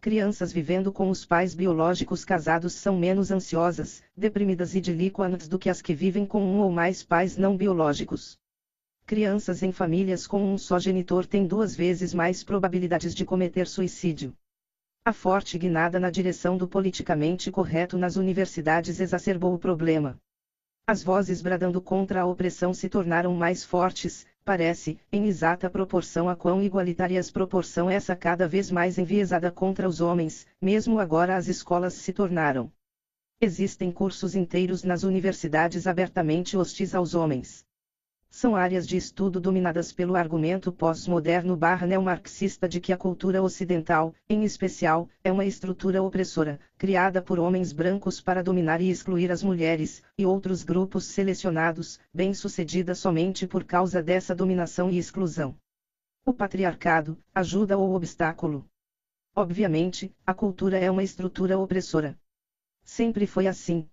Crianças 0.00 0.50
vivendo 0.50 0.90
com 0.90 1.10
os 1.10 1.26
pais 1.26 1.54
biológicos 1.54 2.24
casados 2.24 2.72
são 2.72 2.96
menos 2.98 3.30
ansiosas, 3.30 4.02
deprimidas 4.16 4.74
e 4.74 4.80
dilíquanas 4.80 5.46
do 5.46 5.58
que 5.58 5.68
as 5.68 5.82
que 5.82 5.92
vivem 5.92 6.24
com 6.24 6.42
um 6.42 6.60
ou 6.60 6.72
mais 6.72 7.02
pais 7.02 7.36
não 7.36 7.54
biológicos. 7.54 8.38
Crianças 9.08 9.62
em 9.62 9.72
famílias 9.72 10.26
com 10.26 10.52
um 10.52 10.58
só 10.58 10.78
genitor 10.78 11.24
têm 11.24 11.46
duas 11.46 11.74
vezes 11.74 12.12
mais 12.12 12.44
probabilidades 12.44 13.14
de 13.14 13.24
cometer 13.24 13.66
suicídio. 13.66 14.34
A 15.02 15.14
forte 15.14 15.56
guinada 15.56 15.98
na 15.98 16.10
direção 16.10 16.58
do 16.58 16.68
politicamente 16.68 17.50
correto 17.50 17.96
nas 17.96 18.16
universidades 18.16 19.00
exacerbou 19.00 19.54
o 19.54 19.58
problema. 19.58 20.18
As 20.86 21.02
vozes 21.02 21.40
bradando 21.40 21.80
contra 21.80 22.20
a 22.20 22.26
opressão 22.26 22.74
se 22.74 22.86
tornaram 22.86 23.34
mais 23.34 23.64
fortes, 23.64 24.26
parece, 24.44 24.98
em 25.10 25.24
exata 25.24 25.70
proporção 25.70 26.28
a 26.28 26.36
quão 26.36 26.62
igualitárias 26.62 27.30
proporção 27.30 27.88
essa 27.88 28.14
cada 28.14 28.46
vez 28.46 28.70
mais 28.70 28.98
enviesada 28.98 29.50
contra 29.50 29.88
os 29.88 30.02
homens, 30.02 30.46
mesmo 30.60 30.98
agora 30.98 31.34
as 31.34 31.48
escolas 31.48 31.94
se 31.94 32.12
tornaram. 32.12 32.70
Existem 33.40 33.90
cursos 33.90 34.34
inteiros 34.34 34.84
nas 34.84 35.02
universidades 35.02 35.86
abertamente 35.86 36.58
hostis 36.58 36.94
aos 36.94 37.14
homens 37.14 37.66
são 38.30 38.54
áreas 38.54 38.86
de 38.86 38.96
estudo 38.96 39.40
dominadas 39.40 39.92
pelo 39.92 40.14
argumento 40.14 40.70
pós-moderno 40.70 41.56
barra 41.56 41.86
neomarxista 41.86 42.68
de 42.68 42.80
que 42.80 42.92
a 42.92 42.96
cultura 42.96 43.42
ocidental, 43.42 44.14
em 44.28 44.44
especial, 44.44 45.08
é 45.24 45.32
uma 45.32 45.44
estrutura 45.44 46.02
opressora, 46.02 46.60
criada 46.76 47.22
por 47.22 47.38
homens 47.38 47.72
brancos 47.72 48.20
para 48.20 48.42
dominar 48.42 48.80
e 48.80 48.90
excluir 48.90 49.32
as 49.32 49.42
mulheres, 49.42 50.02
e 50.16 50.26
outros 50.26 50.62
grupos 50.62 51.04
selecionados, 51.04 51.98
bem-sucedida 52.12 52.94
somente 52.94 53.46
por 53.46 53.64
causa 53.64 54.02
dessa 54.02 54.34
dominação 54.34 54.90
e 54.90 54.98
exclusão. 54.98 55.56
O 56.24 56.32
patriarcado, 56.32 57.18
ajuda 57.34 57.78
ou 57.78 57.94
obstáculo. 57.94 58.68
Obviamente, 59.34 60.14
a 60.26 60.34
cultura 60.34 60.78
é 60.78 60.90
uma 60.90 61.02
estrutura 61.02 61.58
opressora. 61.58 62.18
Sempre 62.84 63.26
foi 63.26 63.46
assim. 63.46 63.88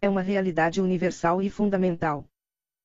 É 0.00 0.08
uma 0.08 0.20
realidade 0.20 0.80
universal 0.80 1.40
e 1.40 1.48
fundamental. 1.48 2.26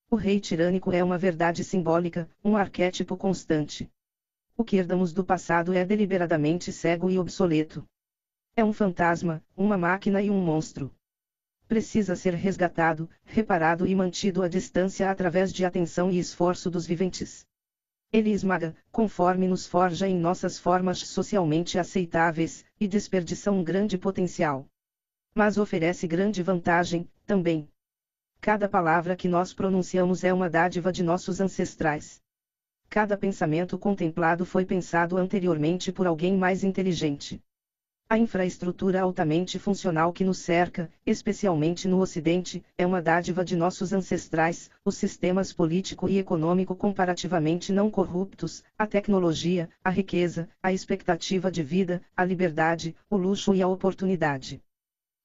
O 0.10 0.16
rei 0.16 0.40
tirânico 0.40 0.94
é 0.94 1.04
uma 1.04 1.18
verdade 1.18 1.66
simbólica, 1.66 2.30
um 2.42 2.56
arquétipo 2.56 3.18
constante. 3.18 3.92
O 4.56 4.64
que 4.64 4.78
herdamos 4.78 5.12
do 5.12 5.22
passado 5.22 5.74
é 5.74 5.84
deliberadamente 5.84 6.72
cego 6.72 7.10
e 7.10 7.20
obsoleto. 7.20 7.86
É 8.56 8.64
um 8.64 8.72
fantasma, 8.72 9.44
uma 9.56 9.78
máquina 9.78 10.22
e 10.22 10.30
um 10.30 10.42
monstro. 10.42 10.96
Precisa 11.68 12.16
ser 12.16 12.34
resgatado, 12.34 13.10
reparado 13.26 13.86
e 13.86 13.94
mantido 13.94 14.42
à 14.42 14.48
distância 14.48 15.12
através 15.12 15.52
de 15.52 15.66
atenção 15.66 16.10
e 16.10 16.18
esforço 16.18 16.72
dos 16.72 16.88
viventes. 16.88 17.46
Ele 18.10 18.30
esmaga, 18.30 18.74
conforme 18.90 19.46
nos 19.46 19.68
forja 19.68 20.08
em 20.08 20.18
nossas 20.18 20.58
formas 20.58 21.00
socialmente 21.00 21.78
aceitáveis, 21.78 22.64
e 22.80 22.88
desperdiça 22.88 23.52
um 23.52 23.62
grande 23.62 23.98
potencial. 23.98 24.66
Mas 25.36 25.58
oferece 25.58 26.08
grande 26.08 26.42
vantagem, 26.42 27.10
também. 27.26 27.70
Cada 28.40 28.70
palavra 28.70 29.16
que 29.16 29.28
nós 29.28 29.54
pronunciamos 29.54 30.24
é 30.24 30.34
uma 30.34 30.50
dádiva 30.50 30.92
de 30.92 31.04
nossos 31.04 31.42
ancestrais. 31.42 32.22
Cada 32.90 33.18
pensamento 33.18 33.78
contemplado 33.78 34.46
foi 34.46 34.66
pensado 34.66 35.18
anteriormente 35.18 35.92
por 35.92 36.08
alguém 36.08 36.38
mais 36.38 36.64
inteligente. 36.64 37.42
A 38.10 38.18
infraestrutura 38.18 39.02
altamente 39.02 39.60
funcional 39.60 40.14
que 40.14 40.24
nos 40.24 40.38
cerca, 40.38 40.90
especialmente 41.06 41.90
no 41.90 42.00
Ocidente, 42.00 42.64
é 42.78 42.86
uma 42.86 43.02
dádiva 43.02 43.44
de 43.44 43.54
nossos 43.54 43.92
ancestrais, 43.92 44.70
os 44.86 44.96
sistemas 44.96 45.52
político 45.52 46.08
e 46.08 46.18
econômico 46.18 46.74
comparativamente 46.74 47.74
não 47.74 47.92
corruptos, 47.92 48.64
a 48.78 48.88
tecnologia, 48.88 49.70
a 49.84 49.90
riqueza, 49.90 50.48
a 50.64 50.72
expectativa 50.72 51.52
de 51.52 51.62
vida, 51.62 52.02
a 52.16 52.24
liberdade, 52.24 52.96
o 53.10 53.18
luxo 53.18 53.54
e 53.54 53.62
a 53.62 53.68
oportunidade. 53.68 54.62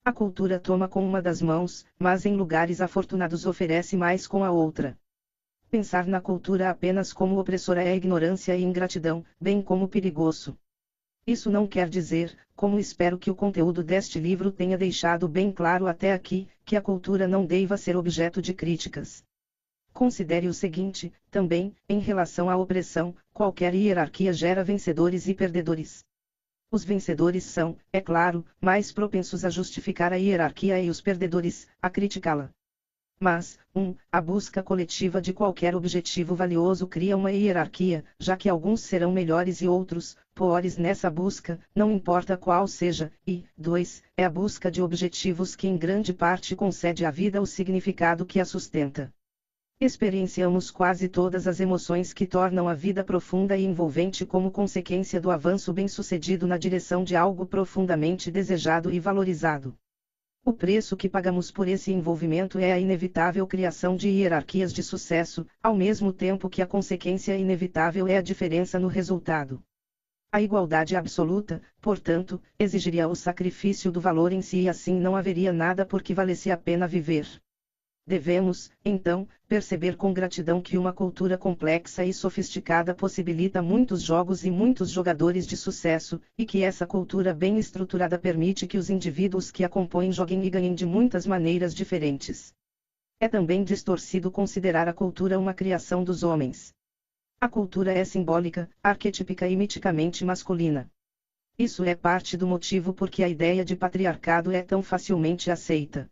A 0.05 0.11
cultura 0.11 0.59
toma 0.59 0.89
com 0.89 1.07
uma 1.07 1.23
das 1.23 1.41
mãos, 1.41 1.87
mas 1.97 2.27
em 2.27 2.35
lugares 2.35 2.81
afortunados 2.81 3.47
oferece 3.47 3.97
mais 3.97 4.27
com 4.27 4.43
a 4.43 4.51
outra. 4.51 4.99
Pensar 5.71 6.09
na 6.09 6.21
cultura 6.21 6.71
apenas 6.71 7.13
como 7.13 7.39
opressora 7.39 7.85
é 7.85 7.95
ignorância 7.95 8.57
e 8.57 8.65
ingratidão, 8.65 9.25
bem 9.41 9.63
como 9.63 9.87
perigoso. 9.87 10.59
Isso 11.25 11.49
não 11.49 11.69
quer 11.69 11.89
dizer, 11.89 12.37
como 12.57 12.81
espero 12.81 13.17
que 13.17 13.31
o 13.31 13.35
conteúdo 13.35 13.85
deste 13.85 14.19
livro 14.19 14.51
tenha 14.51 14.77
deixado 14.77 15.29
bem 15.29 15.53
claro 15.53 15.87
até 15.87 16.13
aqui, 16.13 16.49
que 16.65 16.75
a 16.75 16.83
cultura 16.83 17.29
não 17.29 17.47
deva 17.47 17.77
ser 17.77 17.97
objeto 17.97 18.43
de 18.43 18.53
críticas. 18.53 19.23
Considere 19.93 20.49
o 20.49 20.53
seguinte, 20.53 21.13
também, 21.31 21.77
em 21.89 22.01
relação 22.01 22.51
à 22.51 22.57
opressão, 22.57 23.15
qualquer 23.33 23.73
hierarquia 23.73 24.33
gera 24.33 24.65
vencedores 24.65 25.29
e 25.29 25.35
perdedores. 25.35 26.05
Os 26.73 26.85
vencedores 26.85 27.45
são, 27.45 27.77
é 27.93 28.01
claro, 28.01 28.47
mais 28.59 28.91
propensos 28.91 29.45
a 29.45 29.51
justificar 29.51 30.11
a 30.11 30.17
hierarquia 30.17 30.81
e 30.81 30.89
os 30.89 31.03
perdedores, 31.03 31.69
a 31.83 31.91
criticá-la. 31.91 32.49
Mas, 33.21 33.59
1. 33.75 33.83
Um, 33.83 33.97
a 34.11 34.23
busca 34.23 34.63
coletiva 34.63 35.21
de 35.21 35.35
qualquer 35.35 35.77
objetivo 35.77 36.35
valioso 36.35 36.87
cria 36.87 37.15
uma 37.15 37.31
hierarquia, 37.31 38.03
já 38.19 38.39
que 38.39 38.49
alguns 38.49 38.81
serão 38.81 39.13
melhores 39.13 39.61
e 39.61 39.69
outros, 39.69 40.17
piores 40.35 40.79
nessa 40.79 41.11
busca, 41.11 41.61
não 41.75 41.93
importa 41.93 42.39
qual 42.39 42.67
seja, 42.67 43.13
e, 43.27 43.45
2. 43.55 44.03
É 44.17 44.25
a 44.25 44.31
busca 44.31 44.71
de 44.71 44.81
objetivos 44.81 45.55
que 45.55 45.69
em 45.69 45.77
grande 45.77 46.15
parte 46.15 46.57
concede 46.57 47.05
à 47.05 47.11
vida 47.11 47.43
o 47.43 47.47
significado 47.47 48.25
que 48.25 48.41
a 48.41 48.47
sustenta. 48.47 49.13
Experienciamos 49.85 50.71
quase 50.71 51.09
todas 51.09 51.49
as 51.49 51.59
emoções 51.59 52.13
que 52.13 52.25
tornam 52.25 52.69
a 52.69 52.73
vida 52.73 53.03
profunda 53.03 53.57
e 53.57 53.65
envolvente 53.65 54.25
como 54.25 54.49
consequência 54.49 55.21
do 55.21 55.29
avanço 55.29 55.73
bem-sucedido 55.73 56.47
na 56.47 56.57
direção 56.57 57.03
de 57.03 57.17
algo 57.17 57.45
profundamente 57.45 58.31
desejado 58.31 58.93
e 58.93 59.01
valorizado. 59.01 59.77
O 60.45 60.53
preço 60.53 60.97
que 60.97 61.09
pagamos 61.09 61.51
por 61.51 61.67
esse 61.67 61.91
envolvimento 61.91 62.61
é 62.61 62.73
a 62.73 62.79
inevitável 62.79 63.45
criação 63.45 63.97
de 63.97 64.09
hierarquias 64.09 64.73
de 64.73 64.85
sucesso, 64.85 65.45
ao 65.61 65.75
mesmo 65.75 66.13
tempo 66.13 66.49
que 66.49 66.63
a 66.63 66.67
consequência 66.67 67.37
inevitável 67.37 68.07
é 68.07 68.19
a 68.19 68.23
diferença 68.23 68.79
no 68.79 68.87
resultado. 68.87 69.61
A 70.31 70.41
igualdade 70.41 70.95
absoluta, 70.95 71.61
portanto, 71.81 72.41
exigiria 72.57 73.09
o 73.09 73.17
sacrifício 73.17 73.91
do 73.91 74.01
valor 74.01 74.33
em 74.33 74.43
si 74.43 74.61
e 74.61 74.69
assim 74.69 75.01
não 75.01 75.17
haveria 75.17 75.53
nada 75.53 75.85
por 75.85 76.05
que 76.05 76.15
valesse 76.15 76.53
a 76.53 76.57
pena 76.57 76.87
viver. 76.87 77.42
Devemos, 78.05 78.69
então, 78.85 79.29
perceber 79.47 79.97
com 79.97 80.13
gratidão 80.13 80.61
que 80.61 80.77
uma 80.77 80.93
cultura 80.93 81.39
complexa 81.39 82.05
e 82.05 82.13
sofisticada 82.13 82.95
possibilita 82.95 83.63
muitos 83.63 84.03
jogos 84.03 84.45
e 84.45 84.51
muitos 84.51 84.91
jogadores 84.91 85.47
de 85.47 85.57
sucesso, 85.57 86.21
e 86.37 86.45
que 86.45 86.63
essa 86.63 86.85
cultura 86.85 87.33
bem 87.33 87.59
estruturada 87.59 88.19
permite 88.19 88.67
que 88.67 88.77
os 88.77 88.91
indivíduos 88.91 89.53
que 89.53 89.63
a 89.63 89.69
compõem 89.69 90.11
joguem 90.11 90.45
e 90.45 90.51
ganhem 90.51 90.75
de 90.75 90.85
muitas 90.85 91.27
maneiras 91.27 91.73
diferentes. 91.73 92.53
É 93.21 93.29
também 93.29 93.63
distorcido 93.63 94.33
considerar 94.33 94.89
a 94.89 94.93
cultura 94.93 95.39
uma 95.39 95.55
criação 95.55 96.03
dos 96.03 96.25
homens. 96.25 96.75
A 97.41 97.49
cultura 97.49 97.93
é 97.93 98.05
simbólica, 98.05 98.69
arquetípica 98.83 99.47
e 99.47 99.55
miticamente 99.55 100.25
masculina. 100.25 100.91
Isso 101.57 101.85
é 101.85 101.95
parte 101.95 102.37
do 102.37 102.49
motivo 102.49 102.93
por 102.93 103.09
que 103.09 103.23
a 103.23 103.29
ideia 103.29 103.65
de 103.65 103.77
patriarcado 103.77 104.51
é 104.51 104.61
tão 104.61 104.83
facilmente 104.83 105.53
aceita. 105.53 106.11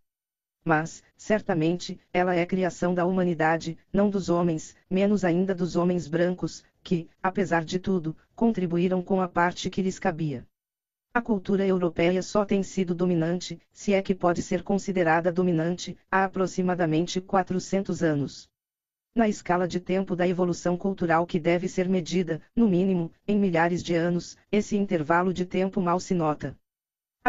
Mas, 0.65 1.03
certamente, 1.17 1.99
ela 2.13 2.35
é 2.35 2.45
criação 2.45 2.95
da 2.95 3.07
humanidade, 3.07 3.79
não 3.93 4.11
dos 4.11 4.29
homens, 4.29 4.77
menos 4.91 5.25
ainda 5.25 5.55
dos 5.55 5.75
homens 5.75 6.07
brancos, 6.07 6.63
que, 6.83 7.09
apesar 7.23 7.65
de 7.65 7.79
tudo, 7.79 8.17
contribuíram 8.35 9.03
com 9.03 9.21
a 9.21 9.29
parte 9.29 9.71
que 9.71 9.83
lhes 9.83 9.99
cabia. 9.99 10.47
A 11.13 11.21
cultura 11.21 11.67
europeia 11.67 12.23
só 12.23 12.45
tem 12.45 12.63
sido 12.63 12.95
dominante, 12.95 13.59
se 13.73 13.93
é 13.93 14.01
que 14.01 14.15
pode 14.15 14.43
ser 14.43 14.63
considerada 14.63 15.33
dominante, 15.33 15.97
há 16.11 16.25
aproximadamente 16.25 17.21
400 17.21 18.03
anos. 18.03 18.49
Na 19.13 19.27
escala 19.27 19.67
de 19.67 19.81
tempo 19.81 20.15
da 20.15 20.29
evolução 20.29 20.77
cultural 20.77 21.27
que 21.27 21.41
deve 21.41 21.67
ser 21.67 21.89
medida, 21.89 22.41
no 22.55 22.69
mínimo, 22.69 23.11
em 23.27 23.37
milhares 23.37 23.83
de 23.83 23.93
anos, 23.95 24.37
esse 24.53 24.77
intervalo 24.77 25.33
de 25.33 25.45
tempo 25.45 25.81
mal 25.81 25.99
se 25.99 26.15
nota. 26.15 26.57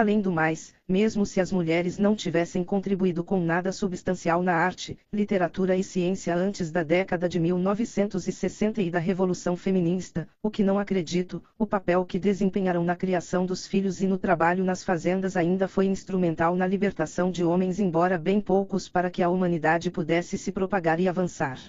Além 0.01 0.19
do 0.19 0.31
mais, 0.31 0.73
mesmo 0.89 1.27
se 1.27 1.39
as 1.39 1.51
mulheres 1.51 1.99
não 1.99 2.15
tivessem 2.15 2.63
contribuído 2.63 3.23
com 3.23 3.39
nada 3.39 3.71
substancial 3.71 4.41
na 4.41 4.55
arte, 4.55 4.97
literatura 5.13 5.75
e 5.75 5.83
ciência 5.83 6.35
antes 6.35 6.71
da 6.71 6.81
década 6.81 7.29
de 7.29 7.39
1960 7.39 8.81
e 8.81 8.89
da 8.89 8.97
Revolução 8.97 9.55
Feminista, 9.55 10.27
o 10.41 10.49
que 10.49 10.63
não 10.63 10.79
acredito, 10.79 11.39
o 11.55 11.67
papel 11.67 12.03
que 12.03 12.17
desempenharam 12.17 12.83
na 12.83 12.95
criação 12.95 13.45
dos 13.45 13.67
filhos 13.67 14.01
e 14.01 14.07
no 14.07 14.17
trabalho 14.17 14.63
nas 14.63 14.83
fazendas 14.83 15.37
ainda 15.37 15.67
foi 15.67 15.85
instrumental 15.85 16.55
na 16.55 16.65
libertação 16.65 17.29
de 17.29 17.43
homens, 17.43 17.79
embora 17.79 18.17
bem 18.17 18.41
poucos 18.41 18.89
para 18.89 19.11
que 19.11 19.21
a 19.21 19.29
humanidade 19.29 19.91
pudesse 19.91 20.35
se 20.35 20.51
propagar 20.51 20.99
e 20.99 21.07
avançar. 21.07 21.59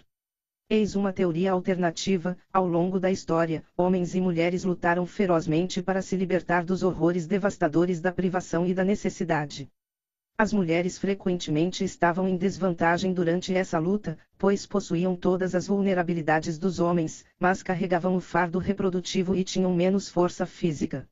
Eis 0.74 0.96
uma 0.96 1.12
teoria 1.12 1.52
alternativa: 1.52 2.34
ao 2.50 2.66
longo 2.66 2.98
da 2.98 3.10
história, 3.10 3.62
homens 3.76 4.14
e 4.14 4.22
mulheres 4.22 4.64
lutaram 4.64 5.04
ferozmente 5.04 5.82
para 5.82 6.00
se 6.00 6.16
libertar 6.16 6.64
dos 6.64 6.82
horrores 6.82 7.26
devastadores 7.26 8.00
da 8.00 8.10
privação 8.10 8.66
e 8.66 8.72
da 8.72 8.82
necessidade. 8.82 9.68
As 10.38 10.50
mulheres 10.50 10.96
frequentemente 10.96 11.84
estavam 11.84 12.26
em 12.26 12.38
desvantagem 12.38 13.12
durante 13.12 13.54
essa 13.54 13.78
luta, 13.78 14.16
pois 14.38 14.64
possuíam 14.64 15.14
todas 15.14 15.54
as 15.54 15.66
vulnerabilidades 15.66 16.58
dos 16.58 16.80
homens, 16.80 17.22
mas 17.38 17.62
carregavam 17.62 18.16
o 18.16 18.20
fardo 18.20 18.58
reprodutivo 18.58 19.36
e 19.36 19.44
tinham 19.44 19.74
menos 19.74 20.08
força 20.08 20.46
física. 20.46 21.06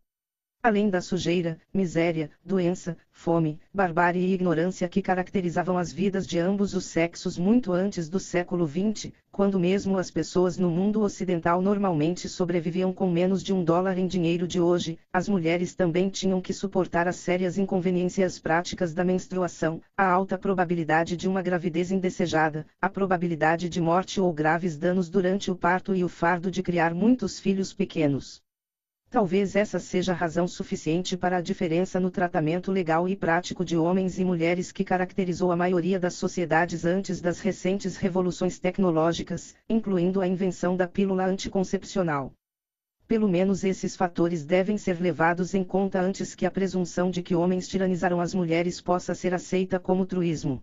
Além 0.63 0.91
da 0.91 1.01
sujeira, 1.01 1.59
miséria, 1.73 2.31
doença, 2.45 2.95
fome, 3.11 3.59
barbárie 3.73 4.21
e 4.21 4.35
ignorância 4.35 4.91
que 4.91 5.01
caracterizavam 5.01 5.79
as 5.79 5.91
vidas 5.91 6.27
de 6.27 6.39
ambos 6.39 6.75
os 6.75 6.85
sexos 6.85 7.39
muito 7.39 7.73
antes 7.73 8.11
do 8.11 8.21
século 8.21 8.69
XX, 8.69 9.11
quando 9.33 9.59
mesmo 9.59 9.97
as 9.97 10.11
pessoas 10.11 10.59
no 10.59 10.71
mundo 10.71 11.01
ocidental 11.01 11.63
normalmente 11.63 12.29
sobreviviam 12.29 12.93
com 12.93 13.11
menos 13.11 13.43
de 13.43 13.55
um 13.55 13.65
dólar 13.65 13.97
em 13.97 14.07
dinheiro 14.07 14.47
de 14.47 14.61
hoje, 14.61 14.99
as 15.11 15.31
mulheres 15.31 15.75
também 15.75 16.11
tinham 16.11 16.43
que 16.43 16.53
suportar 16.53 17.09
as 17.09 17.17
sérias 17.17 17.57
inconveniências 17.57 18.39
práticas 18.39 18.93
da 18.93 19.03
menstruação, 19.03 19.81
a 19.97 20.05
alta 20.05 20.37
probabilidade 20.37 21.17
de 21.17 21.27
uma 21.27 21.41
gravidez 21.41 21.91
indesejada, 21.91 22.67
a 22.83 22.89
probabilidade 22.91 23.67
de 23.71 23.81
morte 23.81 24.21
ou 24.21 24.31
graves 24.31 24.77
danos 24.77 25.09
durante 25.09 25.51
o 25.51 25.57
parto 25.57 25.95
e 25.95 26.05
o 26.05 26.09
fardo 26.09 26.51
de 26.51 26.63
criar 26.63 26.93
muitos 26.93 27.41
filhos 27.41 27.73
pequenos. 27.73 28.43
Talvez 29.11 29.57
essa 29.57 29.81
seja 29.81 30.13
razão 30.13 30.47
suficiente 30.47 31.17
para 31.17 31.39
a 31.39 31.41
diferença 31.41 31.99
no 31.99 32.13
tratamento 32.13 32.71
legal 32.71 33.09
e 33.09 33.17
prático 33.17 33.65
de 33.65 33.77
homens 33.77 34.21
e 34.21 34.25
mulheres 34.25 34.71
que 34.71 34.85
caracterizou 34.85 35.51
a 35.51 35.57
maioria 35.57 35.99
das 35.99 36.15
sociedades 36.15 36.85
antes 36.85 37.21
das 37.21 37.41
recentes 37.41 37.97
revoluções 37.97 38.61
tecnológicas, 38.61 39.57
incluindo 39.69 40.21
a 40.21 40.29
invenção 40.29 40.77
da 40.77 40.87
pílula 40.87 41.25
anticoncepcional. 41.25 42.33
Pelo 43.09 43.29
menos 43.29 43.65
esses 43.65 43.97
fatores 43.97 44.47
devem 44.47 44.79
ser 44.79 45.01
levados 45.01 45.55
em 45.55 45.65
conta 45.65 46.01
antes 46.01 46.33
que 46.37 46.47
a 46.47 46.51
presunção 46.51 47.11
de 47.11 47.21
que 47.21 47.35
homens 47.35 47.67
tiranizaram 47.67 48.21
as 48.21 48.33
mulheres 48.33 48.81
possa 48.81 49.13
ser 49.13 49.35
aceita 49.35 49.81
como 49.81 50.07
truísmo. 50.07 50.63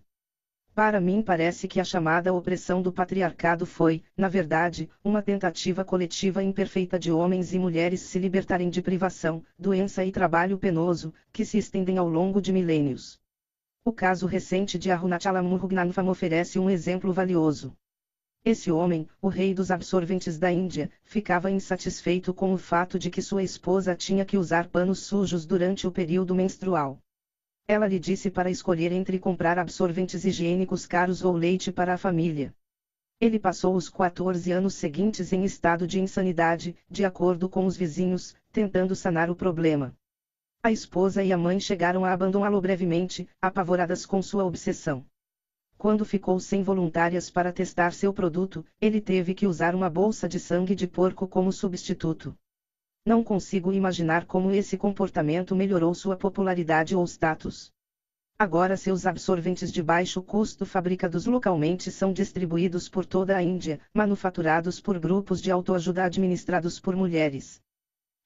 Para 0.77 1.01
mim 1.01 1.23
parece 1.23 1.67
que 1.67 1.79
a 1.79 1.83
chamada 1.83 2.31
opressão 2.31 2.83
do 2.83 2.93
patriarcado 2.93 3.65
foi, 3.65 4.03
na 4.15 4.29
verdade, 4.29 4.87
uma 5.03 5.23
tentativa 5.23 5.83
coletiva 5.83 6.43
imperfeita 6.43 6.99
de 6.99 7.11
homens 7.11 7.51
e 7.51 7.57
mulheres 7.57 8.01
se 8.01 8.19
libertarem 8.19 8.69
de 8.69 8.79
privação, 8.79 9.43
doença 9.57 10.05
e 10.05 10.11
trabalho 10.11 10.55
penoso, 10.55 11.11
que 11.33 11.43
se 11.43 11.57
estendem 11.57 11.97
ao 11.97 12.07
longo 12.07 12.39
de 12.39 12.53
milênios. 12.53 13.19
O 13.83 13.91
caso 13.91 14.27
recente 14.27 14.77
de 14.77 14.91
Arunachala 14.91 15.41
oferece 16.11 16.59
um 16.59 16.69
exemplo 16.69 17.11
valioso. 17.11 17.75
Esse 18.45 18.71
homem, 18.71 19.09
o 19.19 19.29
rei 19.29 19.55
dos 19.55 19.71
absorventes 19.71 20.37
da 20.37 20.51
Índia, 20.51 20.91
ficava 21.03 21.49
insatisfeito 21.49 22.35
com 22.35 22.53
o 22.53 22.57
fato 22.59 22.99
de 22.99 23.09
que 23.09 23.23
sua 23.23 23.41
esposa 23.41 23.95
tinha 23.95 24.23
que 24.23 24.37
usar 24.37 24.67
panos 24.67 24.99
sujos 24.99 25.43
durante 25.43 25.87
o 25.87 25.91
período 25.91 26.35
menstrual. 26.35 27.01
Ela 27.69 27.85
lhe 27.85 27.99
disse 27.99 28.31
para 28.31 28.49
escolher 28.49 28.93
entre 28.93 29.19
comprar 29.19 29.59
absorventes 29.59 30.23
higiênicos 30.23 30.85
caros 30.85 31.21
ou 31.21 31.33
leite 31.35 31.69
para 31.69 31.93
a 31.93 31.97
família. 31.97 32.55
Ele 33.19 33.37
passou 33.37 33.75
os 33.75 33.89
14 33.89 34.49
anos 34.53 34.73
seguintes 34.75 35.33
em 35.33 35.43
estado 35.43 35.85
de 35.85 35.99
insanidade, 35.99 36.77
de 36.89 37.03
acordo 37.03 37.49
com 37.49 37.65
os 37.65 37.75
vizinhos, 37.75 38.33
tentando 38.53 38.95
sanar 38.95 39.29
o 39.29 39.35
problema. 39.35 39.93
A 40.63 40.71
esposa 40.71 41.21
e 41.21 41.33
a 41.33 41.37
mãe 41.37 41.59
chegaram 41.59 42.05
a 42.05 42.13
abandoná-lo 42.13 42.61
brevemente, 42.61 43.27
apavoradas 43.41 44.05
com 44.05 44.21
sua 44.21 44.45
obsessão. 44.45 45.05
Quando 45.77 46.05
ficou 46.05 46.39
sem 46.39 46.63
voluntárias 46.63 47.29
para 47.29 47.51
testar 47.51 47.91
seu 47.91 48.13
produto, 48.13 48.65
ele 48.79 49.01
teve 49.01 49.33
que 49.33 49.45
usar 49.45 49.75
uma 49.75 49.89
bolsa 49.89 50.25
de 50.25 50.39
sangue 50.39 50.73
de 50.73 50.87
porco 50.87 51.27
como 51.27 51.51
substituto. 51.51 52.33
Não 53.07 53.23
consigo 53.23 53.71
imaginar 53.71 54.25
como 54.25 54.51
esse 54.51 54.77
comportamento 54.77 55.55
melhorou 55.55 55.93
sua 55.95 56.17
popularidade 56.17 56.93
ou 56.93 57.05
status. 57.05 57.71
Agora 58.37 58.75
seus 58.75 59.05
absorventes 59.05 59.71
de 59.71 59.81
baixo 59.81 60.21
custo 60.21 60.65
fabricados 60.65 61.25
localmente 61.25 61.89
são 61.89 62.11
distribuídos 62.11 62.89
por 62.89 63.05
toda 63.05 63.37
a 63.37 63.41
Índia, 63.41 63.79
manufaturados 63.93 64.81
por 64.81 64.99
grupos 64.99 65.41
de 65.41 65.49
autoajuda 65.49 66.03
administrados 66.03 66.81
por 66.81 66.97
mulheres. 66.97 67.61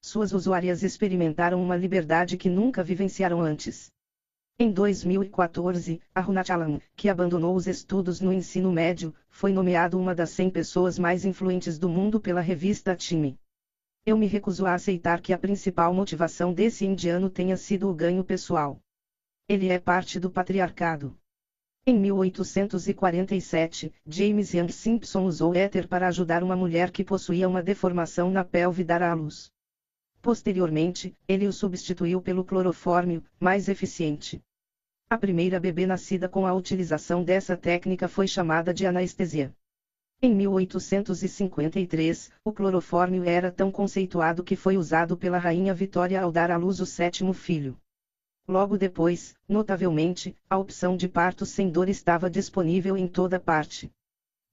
Suas 0.00 0.32
usuárias 0.32 0.82
experimentaram 0.82 1.62
uma 1.62 1.76
liberdade 1.76 2.36
que 2.36 2.50
nunca 2.50 2.82
vivenciaram 2.82 3.40
antes. 3.40 3.88
Em 4.58 4.72
2014, 4.72 6.02
Arunachalam, 6.12 6.80
que 6.96 7.08
abandonou 7.08 7.54
os 7.54 7.68
estudos 7.68 8.20
no 8.20 8.32
ensino 8.32 8.72
médio, 8.72 9.14
foi 9.30 9.52
nomeado 9.52 9.96
uma 9.96 10.12
das 10.12 10.30
100 10.30 10.50
pessoas 10.50 10.98
mais 10.98 11.24
influentes 11.24 11.78
do 11.78 11.88
mundo 11.88 12.20
pela 12.20 12.40
revista 12.40 12.96
Time. 12.96 13.38
Eu 14.04 14.18
me 14.18 14.26
recuso 14.26 14.66
a 14.66 14.74
aceitar 14.74 15.20
que 15.20 15.32
a 15.32 15.38
principal 15.38 15.94
motivação 15.94 16.52
desse 16.52 16.84
indiano 16.84 17.30
tenha 17.30 17.56
sido 17.56 17.88
o 17.88 17.94
ganho 17.94 18.24
pessoal. 18.24 18.82
Ele 19.48 19.68
é 19.68 19.78
parte 19.78 20.18
do 20.18 20.28
patriarcado. 20.28 21.16
Em 21.86 21.96
1847, 21.96 23.94
James 24.04 24.54
Young 24.54 24.72
Simpson 24.72 25.24
usou 25.24 25.54
éter 25.54 25.86
para 25.86 26.08
ajudar 26.08 26.42
uma 26.42 26.56
mulher 26.56 26.90
que 26.90 27.04
possuía 27.04 27.48
uma 27.48 27.62
deformação 27.62 28.28
na 28.28 28.44
pelve 28.44 28.82
dar 28.82 29.02
à 29.02 29.14
luz. 29.14 29.52
Posteriormente, 30.20 31.16
ele 31.28 31.46
o 31.46 31.52
substituiu 31.52 32.20
pelo 32.20 32.44
clorofórmio, 32.44 33.22
mais 33.38 33.68
eficiente. 33.68 34.42
A 35.08 35.16
primeira 35.16 35.60
bebê 35.60 35.86
nascida 35.86 36.28
com 36.28 36.44
a 36.44 36.52
utilização 36.52 37.22
dessa 37.22 37.56
técnica 37.56 38.08
foi 38.08 38.26
chamada 38.26 38.74
de 38.74 38.84
anestesia. 38.84 39.54
Em 40.24 40.32
1853, 40.36 42.30
o 42.44 42.52
clorofórmio 42.52 43.24
era 43.24 43.50
tão 43.50 43.72
conceituado 43.72 44.44
que 44.44 44.54
foi 44.54 44.76
usado 44.76 45.16
pela 45.16 45.36
rainha 45.36 45.74
Vitória 45.74 46.22
ao 46.22 46.30
dar 46.30 46.48
à 46.52 46.56
luz 46.56 46.78
o 46.78 46.86
sétimo 46.86 47.32
filho. 47.32 47.76
Logo 48.46 48.78
depois, 48.78 49.34
notavelmente, 49.48 50.36
a 50.48 50.56
opção 50.56 50.96
de 50.96 51.08
parto 51.08 51.44
sem 51.44 51.68
dor 51.68 51.88
estava 51.88 52.30
disponível 52.30 52.96
em 52.96 53.08
toda 53.08 53.40
parte. 53.40 53.90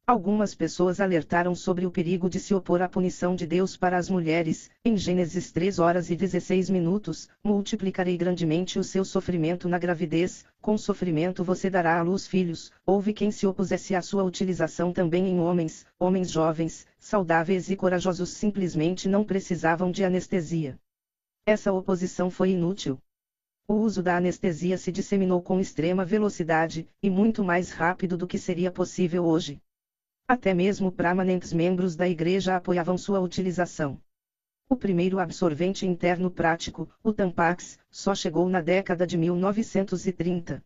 Algumas 0.10 0.56
pessoas 0.56 1.00
alertaram 1.00 1.54
sobre 1.54 1.86
o 1.86 1.92
perigo 1.92 2.28
de 2.28 2.40
se 2.40 2.52
opor 2.56 2.82
à 2.82 2.90
punição 2.90 3.36
de 3.36 3.46
Deus 3.46 3.78
para 3.78 3.96
as 3.96 4.10
mulheres. 4.10 4.68
Em 4.84 4.98
Gênesis 4.98 5.52
3 5.52 5.78
horas 5.78 6.10
e 6.10 6.16
16 6.16 6.68
minutos, 6.72 7.30
multiplicarei 7.44 8.18
grandemente 8.18 8.80
o 8.80 8.84
seu 8.84 9.06
sofrimento 9.06 9.70
na 9.70 9.78
gravidez, 9.78 10.44
com 10.60 10.76
sofrimento 10.80 11.44
você 11.44 11.70
dará 11.70 12.00
à 12.00 12.02
luz 12.02 12.26
filhos. 12.26 12.72
Houve 12.84 13.14
quem 13.14 13.30
se 13.30 13.46
opusesse 13.46 13.94
à 13.94 14.02
sua 14.02 14.24
utilização 14.24 14.92
também 14.92 15.28
em 15.28 15.40
homens, 15.40 15.86
homens 16.00 16.32
jovens, 16.32 16.88
saudáveis 16.98 17.70
e 17.70 17.76
corajosos 17.76 18.30
simplesmente 18.30 19.08
não 19.08 19.24
precisavam 19.24 19.92
de 19.92 20.04
anestesia. 20.04 20.76
Essa 21.46 21.72
oposição 21.72 22.32
foi 22.32 22.50
inútil. 22.50 23.00
O 23.68 23.76
uso 23.76 24.02
da 24.02 24.18
anestesia 24.18 24.76
se 24.76 24.92
disseminou 24.92 25.40
com 25.40 25.60
extrema 25.60 26.04
velocidade, 26.04 26.90
e 27.00 27.12
muito 27.12 27.44
mais 27.44 27.70
rápido 27.70 28.18
do 28.18 28.26
que 28.26 28.40
seria 28.40 28.72
possível 28.72 29.24
hoje. 29.24 29.62
Até 30.30 30.54
mesmo 30.54 30.92
permanentes 30.92 31.52
membros 31.52 31.96
da 31.96 32.08
igreja 32.08 32.56
apoiavam 32.56 33.00
sua 33.00 33.20
utilização. 33.20 34.00
O 34.70 34.76
primeiro 34.76 35.18
absorvente 35.18 35.88
interno 35.88 36.30
prático, 36.30 36.88
o 37.04 37.12
Tampax, 37.12 37.80
só 37.90 38.14
chegou 38.14 38.48
na 38.48 38.62
década 38.62 39.08
de 39.08 39.18
1930. 39.18 40.64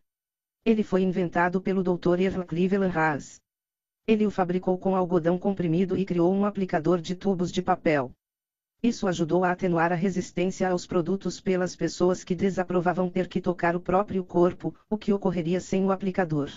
Ele 0.66 0.82
foi 0.82 1.00
inventado 1.00 1.62
pelo 1.62 1.82
Dr. 1.82 2.20
Earl 2.20 2.42
Cleveland 2.42 2.94
Haas. 2.94 3.40
Ele 4.06 4.26
o 4.26 4.30
fabricou 4.30 4.76
com 4.76 4.94
algodão 4.94 5.38
comprimido 5.38 5.96
e 5.96 6.04
criou 6.04 6.30
um 6.30 6.44
aplicador 6.44 7.00
de 7.00 7.14
tubos 7.14 7.50
de 7.50 7.62
papel. 7.62 8.12
Isso 8.82 9.08
ajudou 9.08 9.44
a 9.44 9.52
atenuar 9.52 9.90
a 9.92 9.96
resistência 9.96 10.68
aos 10.68 10.86
produtos 10.86 11.40
pelas 11.40 11.74
pessoas 11.74 12.22
que 12.22 12.34
desaprovavam 12.34 13.08
ter 13.08 13.26
que 13.28 13.40
tocar 13.40 13.74
o 13.74 13.80
próprio 13.80 14.22
corpo, 14.24 14.74
o 14.90 14.98
que 14.98 15.10
ocorreria 15.10 15.58
sem 15.58 15.86
o 15.86 15.90
aplicador. 15.90 16.50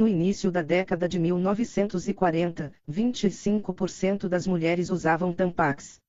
No 0.00 0.08
início 0.08 0.50
da 0.50 0.62
década 0.62 1.06
de 1.06 1.18
1940, 1.18 2.72
25% 2.88 4.30
das 4.30 4.46
mulheres 4.46 4.88
usavam 4.88 5.30
Tampax. 5.30 6.00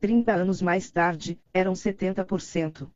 30 0.00 0.32
anos 0.32 0.62
mais 0.62 0.90
tarde, 0.90 1.38
eram 1.52 1.74
70%. 1.74 2.90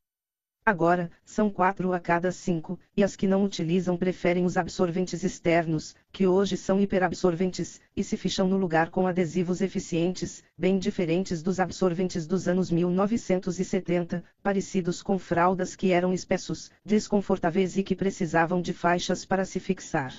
Agora, 0.64 1.10
são 1.24 1.50
4 1.50 1.92
a 1.92 1.98
cada 1.98 2.30
5, 2.30 2.78
e 2.96 3.02
as 3.02 3.16
que 3.16 3.26
não 3.26 3.42
utilizam 3.42 3.96
preferem 3.96 4.44
os 4.44 4.56
absorventes 4.56 5.24
externos, 5.24 5.96
que 6.12 6.24
hoje 6.24 6.56
são 6.56 6.80
hiperabsorventes, 6.80 7.80
e 7.96 8.04
se 8.04 8.16
ficham 8.16 8.46
no 8.46 8.56
lugar 8.56 8.88
com 8.88 9.08
adesivos 9.08 9.60
eficientes, 9.60 10.44
bem 10.56 10.78
diferentes 10.78 11.42
dos 11.42 11.58
absorventes 11.58 12.28
dos 12.28 12.46
anos 12.46 12.70
1970, 12.70 14.22
parecidos 14.40 15.02
com 15.02 15.18
fraldas 15.18 15.74
que 15.74 15.90
eram 15.90 16.12
espessos, 16.12 16.70
desconfortáveis 16.84 17.76
e 17.76 17.82
que 17.82 17.96
precisavam 17.96 18.62
de 18.62 18.72
faixas 18.72 19.24
para 19.24 19.44
se 19.44 19.58
fixar. 19.58 20.14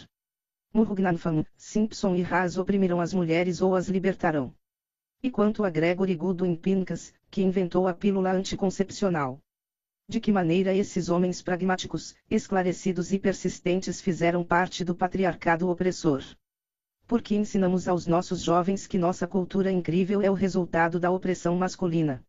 Murgnanfam, 0.74 1.46
Simpson 1.56 2.16
e 2.16 2.22
Haas 2.26 2.58
oprimiram 2.58 3.00
as 3.00 3.14
mulheres 3.14 3.62
ou 3.62 3.78
as 3.78 3.88
libertarão. 3.88 4.54
E 5.24 5.32
quanto 5.32 5.64
a 5.64 5.70
Gregory 5.70 6.16
Goodwin 6.16 6.58
Pincus, 6.58 7.14
que 7.32 7.42
inventou 7.42 7.88
a 7.88 7.94
pílula 7.94 8.34
anticoncepcional. 8.34 9.40
De 10.07 10.19
que 10.19 10.33
maneira 10.33 10.73
esses 10.73 11.07
homens 11.07 11.41
pragmáticos, 11.41 12.14
esclarecidos 12.30 13.14
e 13.14 13.19
persistentes 13.19 14.01
fizeram 14.01 14.43
parte 14.43 14.83
do 14.83 14.93
patriarcado 14.93 15.69
opressor? 15.69 16.22
Porque 17.07 17.35
ensinamos 17.35 17.88
aos 17.88 18.06
nossos 18.06 18.41
jovens 18.41 18.85
que 18.85 18.98
nossa 18.98 19.25
cultura 19.25 19.72
incrível 19.72 20.22
é 20.22 20.30
o 20.30 20.33
resultado 20.33 20.99
da 20.99 21.09
opressão 21.09 21.56
masculina. 21.56 22.22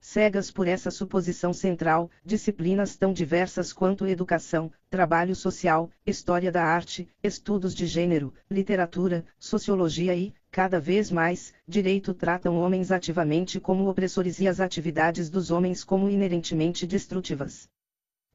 Cegas 0.00 0.50
por 0.50 0.68
essa 0.68 0.90
suposição 0.90 1.52
central, 1.52 2.10
disciplinas 2.24 2.96
tão 2.96 3.12
diversas 3.12 3.72
quanto 3.72 4.06
educação, 4.06 4.70
trabalho 4.90 5.34
social, 5.34 5.90
história 6.04 6.52
da 6.52 6.62
arte, 6.62 7.08
estudos 7.22 7.74
de 7.74 7.86
gênero, 7.86 8.34
literatura, 8.50 9.24
sociologia 9.38 10.14
e, 10.14 10.34
cada 10.54 10.78
vez 10.78 11.10
mais, 11.10 11.52
direito 11.66 12.14
tratam 12.14 12.56
homens 12.60 12.92
ativamente 12.92 13.58
como 13.58 13.88
opressores 13.88 14.38
e 14.38 14.46
as 14.46 14.60
atividades 14.60 15.28
dos 15.28 15.50
homens 15.50 15.82
como 15.82 16.08
inerentemente 16.08 16.86
destrutivas. 16.86 17.68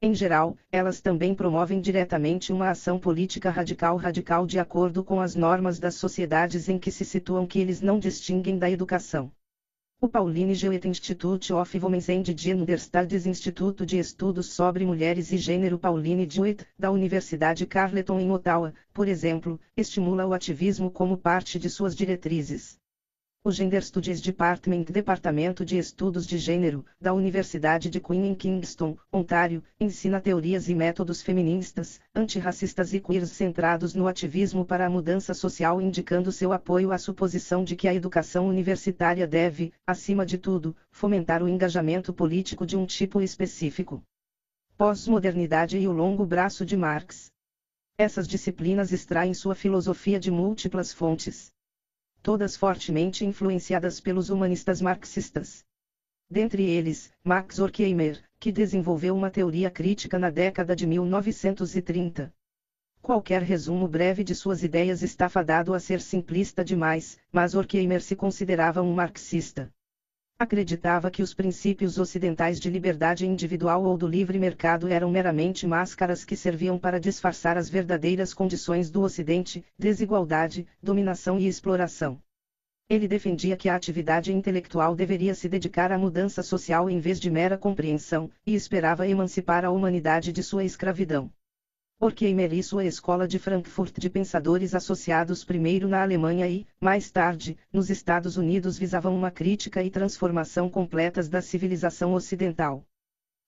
Em 0.02 0.14
geral, 0.14 0.54
elas 0.70 1.00
também 1.00 1.34
promovem 1.34 1.80
diretamente 1.80 2.52
uma 2.52 2.68
ação 2.68 2.98
política 2.98 3.48
radical 3.48 3.96
radical 3.96 4.46
de 4.46 4.58
acordo 4.58 5.02
com 5.02 5.18
as 5.18 5.34
normas 5.34 5.78
das 5.78 5.94
sociedades 5.94 6.68
em 6.68 6.78
que 6.78 6.90
se 6.90 7.06
situam 7.06 7.46
que 7.46 7.58
eles 7.58 7.80
não 7.80 7.98
distinguem 7.98 8.58
da 8.58 8.70
educação. 8.70 9.32
O 10.02 10.08
Pauline 10.08 10.54
Jewett 10.54 10.88
Institute 10.88 11.52
of 11.52 11.78
Women's 11.78 12.08
and 12.08 12.24
Gender 12.34 12.80
Studies 12.80 13.26
Instituto 13.26 13.84
de 13.84 13.98
Estudos 13.98 14.46
sobre 14.46 14.86
Mulheres 14.86 15.30
e 15.30 15.36
Gênero 15.36 15.78
Pauline 15.78 16.26
Jewett, 16.26 16.66
da 16.78 16.90
Universidade 16.90 17.66
Carleton 17.66 18.18
em 18.18 18.30
Ottawa, 18.30 18.72
por 18.94 19.06
exemplo, 19.06 19.60
estimula 19.76 20.26
o 20.26 20.32
ativismo 20.32 20.90
como 20.90 21.18
parte 21.18 21.58
de 21.58 21.68
suas 21.68 21.94
diretrizes. 21.94 22.79
O 23.42 23.50
Gender 23.50 23.82
Studies 23.82 24.20
Department 24.20 24.84
Departamento 24.92 25.64
de 25.64 25.78
Estudos 25.78 26.26
de 26.26 26.36
Gênero, 26.36 26.84
da 27.00 27.14
Universidade 27.14 27.88
de 27.88 27.98
Queen 27.98 28.26
em 28.26 28.34
Kingston, 28.34 28.98
Ontário, 29.10 29.64
ensina 29.80 30.20
teorias 30.20 30.68
e 30.68 30.74
métodos 30.74 31.22
feministas, 31.22 31.98
antirracistas 32.14 32.92
e 32.92 33.00
queers 33.00 33.30
centrados 33.30 33.94
no 33.94 34.06
ativismo 34.06 34.62
para 34.62 34.84
a 34.84 34.90
mudança 34.90 35.32
social 35.32 35.80
indicando 35.80 36.30
seu 36.30 36.52
apoio 36.52 36.92
à 36.92 36.98
suposição 36.98 37.64
de 37.64 37.76
que 37.76 37.88
a 37.88 37.94
educação 37.94 38.46
universitária 38.46 39.26
deve, 39.26 39.72
acima 39.86 40.26
de 40.26 40.36
tudo, 40.36 40.76
fomentar 40.90 41.42
o 41.42 41.48
engajamento 41.48 42.12
político 42.12 42.66
de 42.66 42.76
um 42.76 42.84
tipo 42.84 43.22
específico. 43.22 44.02
Pós-modernidade 44.76 45.78
e 45.78 45.88
o 45.88 45.92
longo 45.92 46.26
braço 46.26 46.62
de 46.62 46.76
Marx. 46.76 47.30
Essas 47.96 48.28
disciplinas 48.28 48.92
extraem 48.92 49.32
sua 49.32 49.54
filosofia 49.54 50.20
de 50.20 50.30
múltiplas 50.30 50.92
fontes 50.92 51.50
todas 52.22 52.56
fortemente 52.56 53.24
influenciadas 53.24 54.00
pelos 54.00 54.30
humanistas 54.30 54.80
marxistas. 54.80 55.64
Dentre 56.30 56.62
eles, 56.62 57.12
Max 57.24 57.58
Horkheimer, 57.58 58.22
que 58.38 58.52
desenvolveu 58.52 59.16
uma 59.16 59.30
teoria 59.30 59.70
crítica 59.70 60.18
na 60.18 60.30
década 60.30 60.76
de 60.76 60.86
1930. 60.86 62.32
Qualquer 63.02 63.42
resumo 63.42 63.88
breve 63.88 64.22
de 64.22 64.34
suas 64.34 64.62
ideias 64.62 65.02
está 65.02 65.28
fadado 65.28 65.74
a 65.74 65.80
ser 65.80 66.00
simplista 66.00 66.64
demais, 66.64 67.18
mas 67.32 67.54
Horkheimer 67.54 68.02
se 68.02 68.14
considerava 68.14 68.82
um 68.82 68.92
marxista. 68.92 69.72
Acreditava 70.40 71.10
que 71.10 71.22
os 71.22 71.34
princípios 71.34 71.98
ocidentais 71.98 72.58
de 72.58 72.70
liberdade 72.70 73.26
individual 73.26 73.84
ou 73.84 73.98
do 73.98 74.08
livre 74.08 74.38
mercado 74.38 74.88
eram 74.88 75.10
meramente 75.10 75.66
máscaras 75.66 76.24
que 76.24 76.34
serviam 76.34 76.78
para 76.78 76.98
disfarçar 76.98 77.58
as 77.58 77.68
verdadeiras 77.68 78.32
condições 78.32 78.90
do 78.90 79.02
Ocidente: 79.02 79.62
desigualdade, 79.78 80.66
dominação 80.82 81.38
e 81.38 81.46
exploração. 81.46 82.18
Ele 82.88 83.06
defendia 83.06 83.54
que 83.54 83.68
a 83.68 83.74
atividade 83.74 84.32
intelectual 84.32 84.96
deveria 84.96 85.34
se 85.34 85.46
dedicar 85.46 85.92
à 85.92 85.98
mudança 85.98 86.42
social 86.42 86.88
em 86.88 86.98
vez 87.00 87.20
de 87.20 87.30
mera 87.30 87.58
compreensão, 87.58 88.30
e 88.46 88.54
esperava 88.54 89.06
emancipar 89.06 89.62
a 89.62 89.70
humanidade 89.70 90.32
de 90.32 90.42
sua 90.42 90.64
escravidão. 90.64 91.30
Horkheimer 92.02 92.54
e 92.54 92.62
sua 92.62 92.86
escola 92.86 93.28
de 93.28 93.38
Frankfurt 93.38 93.98
de 93.98 94.08
pensadores 94.08 94.74
associados 94.74 95.44
primeiro 95.44 95.86
na 95.86 96.00
Alemanha 96.00 96.48
e, 96.48 96.66
mais 96.80 97.10
tarde, 97.10 97.58
nos 97.70 97.90
Estados 97.90 98.38
Unidos 98.38 98.78
visavam 98.78 99.14
uma 99.14 99.30
crítica 99.30 99.82
e 99.82 99.90
transformação 99.90 100.70
completas 100.70 101.28
da 101.28 101.42
civilização 101.42 102.14
ocidental. 102.14 102.86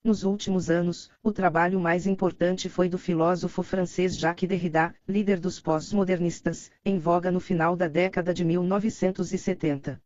Nos 0.05 0.23
últimos 0.23 0.69
anos, 0.69 1.11
o 1.23 1.33
trabalho 1.33 1.81
mais 1.81 2.07
importante 2.07 2.69
foi 2.69 2.91
do 2.91 2.99
filósofo 2.99 3.63
francês 3.63 4.19
Jacques 4.19 4.47
Derrida, 4.47 4.95
líder 5.09 5.41
dos 5.41 5.59
pós-modernistas, 5.59 6.71
em 6.85 6.99
voga 6.99 7.33
no 7.33 7.41
final 7.41 7.75
da 7.75 7.89
década 7.89 8.35
de 8.35 8.45
1970. 8.45 9.99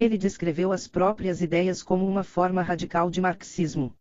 Ele 0.00 0.16
descreveu 0.16 0.72
as 0.72 0.88
próprias 0.88 1.42
ideias 1.42 1.82
como 1.82 2.08
uma 2.08 2.24
forma 2.24 2.62
radical 2.62 3.10
de 3.10 3.20
marxismo. 3.20 3.94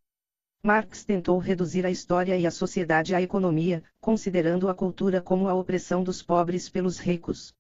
Marx 0.66 1.04
tentou 1.04 1.40
reduzir 1.40 1.86
a 1.86 1.92
história 1.92 2.38
e 2.38 2.48
a 2.48 2.52
sociedade 2.52 3.14
à 3.14 3.22
economia, 3.22 3.84
considerando 4.00 4.70
a 4.70 4.74
cultura 4.74 5.22
como 5.22 5.50
a 5.50 5.54
opressão 5.54 6.02
dos 6.02 6.24
pobres 6.24 6.70
pelos 6.70 7.00
ricos. 7.00 7.54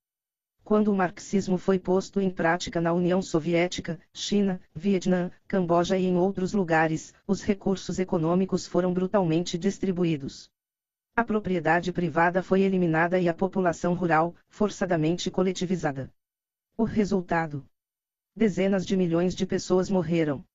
Quando 0.63 0.87
o 0.87 0.95
marxismo 0.95 1.57
foi 1.57 1.77
posto 1.77 2.21
em 2.21 2.29
prática 2.29 2.79
na 2.79 2.93
União 2.93 3.21
Soviética, 3.21 3.99
China, 4.13 4.61
Vietnã, 4.73 5.29
Camboja 5.49 5.97
e 5.97 6.05
em 6.05 6.15
outros 6.15 6.53
lugares, 6.53 7.13
os 7.27 7.43
recursos 7.43 7.99
econômicos 7.99 8.65
foram 8.65 8.93
brutalmente 8.93 9.57
distribuídos. 9.57 10.49
A 11.13 11.25
propriedade 11.25 11.91
privada 11.91 12.41
foi 12.41 12.61
eliminada 12.61 13.19
e 13.19 13.27
a 13.27 13.33
população 13.33 13.95
rural, 13.95 14.33
forçadamente 14.47 15.29
coletivizada. 15.29 16.09
O 16.77 16.85
resultado: 16.85 17.65
dezenas 18.33 18.85
de 18.85 18.95
milhões 18.95 19.35
de 19.35 19.45
pessoas 19.45 19.89
morreram. 19.89 20.45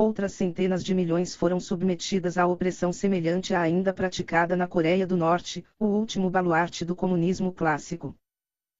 Outras 0.00 0.34
centenas 0.34 0.84
de 0.84 0.94
milhões 0.94 1.34
foram 1.34 1.58
submetidas 1.58 2.38
a 2.38 2.46
opressão 2.46 2.92
semelhante 2.92 3.52
à 3.52 3.60
ainda 3.60 3.92
praticada 3.92 4.54
na 4.54 4.68
Coreia 4.68 5.04
do 5.04 5.16
Norte, 5.16 5.66
o 5.76 5.86
último 5.86 6.30
baluarte 6.30 6.84
do 6.84 6.94
comunismo 6.94 7.52
clássico. 7.52 8.14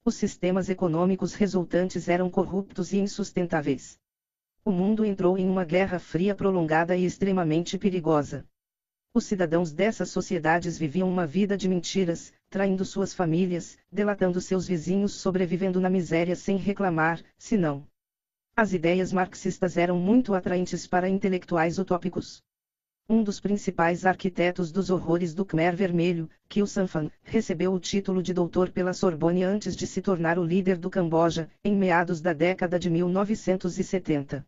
Os 0.04 0.14
sistemas 0.14 0.68
econômicos 0.68 1.34
resultantes 1.34 2.08
eram 2.08 2.30
corruptos 2.30 2.92
e 2.92 2.98
insustentáveis. 2.98 3.98
O 4.64 4.70
mundo 4.70 5.04
entrou 5.04 5.36
em 5.36 5.50
uma 5.50 5.64
guerra 5.64 5.98
fria 5.98 6.36
prolongada 6.36 6.96
e 6.96 7.04
extremamente 7.04 7.76
perigosa. 7.76 8.46
Os 9.12 9.24
cidadãos 9.24 9.72
dessas 9.72 10.10
sociedades 10.10 10.78
viviam 10.78 11.10
uma 11.10 11.26
vida 11.26 11.56
de 11.56 11.68
mentiras, 11.68 12.32
traindo 12.48 12.84
suas 12.84 13.12
famílias, 13.12 13.76
delatando 13.90 14.40
seus 14.40 14.68
vizinhos, 14.68 15.14
sobrevivendo 15.14 15.80
na 15.80 15.90
miséria 15.90 16.36
sem 16.36 16.56
reclamar, 16.56 17.20
senão 17.36 17.84
as 18.58 18.72
ideias 18.72 19.12
marxistas 19.12 19.76
eram 19.76 20.00
muito 20.00 20.34
atraentes 20.34 20.84
para 20.84 21.08
intelectuais 21.08 21.78
utópicos. 21.78 22.42
Um 23.08 23.22
dos 23.22 23.38
principais 23.38 24.04
arquitetos 24.04 24.72
dos 24.72 24.90
horrores 24.90 25.32
do 25.32 25.44
Khmer 25.44 25.76
Vermelho, 25.76 26.28
Khieu 26.48 26.66
Samphan, 26.66 27.08
recebeu 27.22 27.72
o 27.72 27.78
título 27.78 28.20
de 28.20 28.34
doutor 28.34 28.72
pela 28.72 28.92
Sorbonne 28.92 29.44
antes 29.44 29.76
de 29.76 29.86
se 29.86 30.02
tornar 30.02 30.40
o 30.40 30.44
líder 30.44 30.76
do 30.76 30.90
Camboja, 30.90 31.48
em 31.62 31.76
meados 31.76 32.20
da 32.20 32.32
década 32.32 32.80
de 32.80 32.90
1970. 32.90 34.44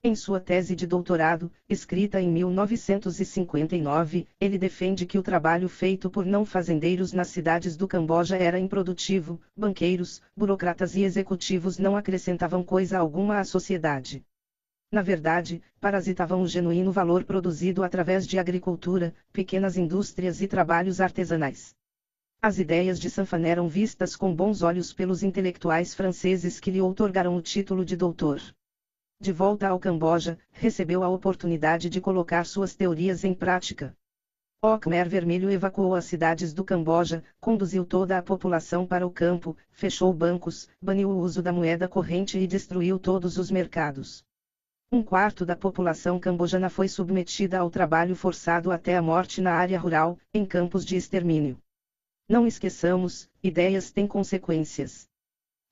Em 0.00 0.14
sua 0.14 0.38
tese 0.38 0.76
de 0.76 0.86
doutorado, 0.86 1.50
escrita 1.68 2.20
em 2.20 2.30
1959, 2.30 4.28
ele 4.40 4.56
defende 4.56 5.04
que 5.04 5.18
o 5.18 5.22
trabalho 5.24 5.68
feito 5.68 6.08
por 6.08 6.24
não 6.24 6.44
fazendeiros 6.44 7.12
nas 7.12 7.26
cidades 7.26 7.76
do 7.76 7.88
Camboja 7.88 8.36
era 8.36 8.60
improdutivo, 8.60 9.40
banqueiros, 9.56 10.22
burocratas 10.36 10.94
e 10.94 11.02
executivos 11.02 11.78
não 11.78 11.96
acrescentavam 11.96 12.62
coisa 12.62 12.96
alguma 12.96 13.40
à 13.40 13.44
sociedade. 13.44 14.24
Na 14.92 15.02
verdade, 15.02 15.60
parasitavam 15.80 16.42
o 16.42 16.46
genuíno 16.46 16.92
valor 16.92 17.24
produzido 17.24 17.82
através 17.82 18.24
de 18.24 18.38
agricultura, 18.38 19.12
pequenas 19.32 19.76
indústrias 19.76 20.40
e 20.40 20.46
trabalhos 20.46 21.00
artesanais. 21.00 21.74
As 22.40 22.60
ideias 22.60 23.00
de 23.00 23.10
Sanfan 23.10 23.44
eram 23.44 23.66
vistas 23.66 24.14
com 24.14 24.32
bons 24.32 24.62
olhos 24.62 24.92
pelos 24.92 25.24
intelectuais 25.24 25.92
franceses 25.92 26.60
que 26.60 26.70
lhe 26.70 26.80
outorgaram 26.80 27.34
o 27.34 27.42
título 27.42 27.84
de 27.84 27.96
doutor. 27.96 28.40
De 29.20 29.32
volta 29.32 29.66
ao 29.66 29.80
Camboja, 29.80 30.38
recebeu 30.52 31.02
a 31.02 31.08
oportunidade 31.08 31.90
de 31.90 32.00
colocar 32.00 32.44
suas 32.46 32.76
teorias 32.76 33.24
em 33.24 33.34
prática. 33.34 33.92
O 34.62 34.78
Khmer 34.78 35.08
Vermelho 35.08 35.50
evacuou 35.50 35.96
as 35.96 36.04
cidades 36.04 36.52
do 36.52 36.64
Camboja, 36.64 37.24
conduziu 37.40 37.84
toda 37.84 38.16
a 38.16 38.22
população 38.22 38.86
para 38.86 39.04
o 39.04 39.10
campo, 39.10 39.56
fechou 39.72 40.12
bancos, 40.12 40.68
baniu 40.80 41.10
o 41.10 41.18
uso 41.18 41.42
da 41.42 41.52
moeda 41.52 41.88
corrente 41.88 42.38
e 42.38 42.46
destruiu 42.46 42.96
todos 42.96 43.38
os 43.38 43.50
mercados. 43.50 44.24
Um 44.90 45.02
quarto 45.02 45.44
da 45.44 45.56
população 45.56 46.20
cambojana 46.20 46.70
foi 46.70 46.86
submetida 46.86 47.58
ao 47.58 47.70
trabalho 47.70 48.14
forçado 48.14 48.70
até 48.70 48.96
a 48.96 49.02
morte 49.02 49.40
na 49.40 49.52
área 49.52 49.80
rural, 49.80 50.16
em 50.32 50.46
campos 50.46 50.84
de 50.84 50.94
extermínio. 50.94 51.58
Não 52.28 52.46
esqueçamos, 52.46 53.28
ideias 53.42 53.90
têm 53.90 54.06
consequências. 54.06 55.07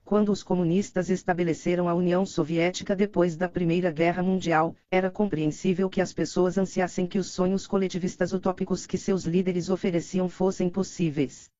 Quando 0.07 0.31
os 0.31 0.41
comunistas 0.41 1.11
estabeleceram 1.11 1.89
a 1.89 1.95
União 1.95 2.25
Soviética 2.25 2.95
depois 2.95 3.37
da 3.37 3.49
Primeira 3.49 3.91
Guerra 3.91 4.23
Mundial, 4.23 4.77
era 4.89 5.11
compreensível 5.11 5.91
que 5.91 6.01
as 6.01 6.13
pessoas 6.13 6.57
ansiassem 6.57 7.09
que 7.09 7.19
os 7.19 7.27
sonhos 7.33 7.67
coletivistas 7.67 8.33
utópicos 8.33 8.87
que 8.87 8.97
seus 8.97 9.25
líderes 9.25 9.69
ofereciam 9.69 10.29
fossem 10.29 10.71
possíveis. 10.71 11.51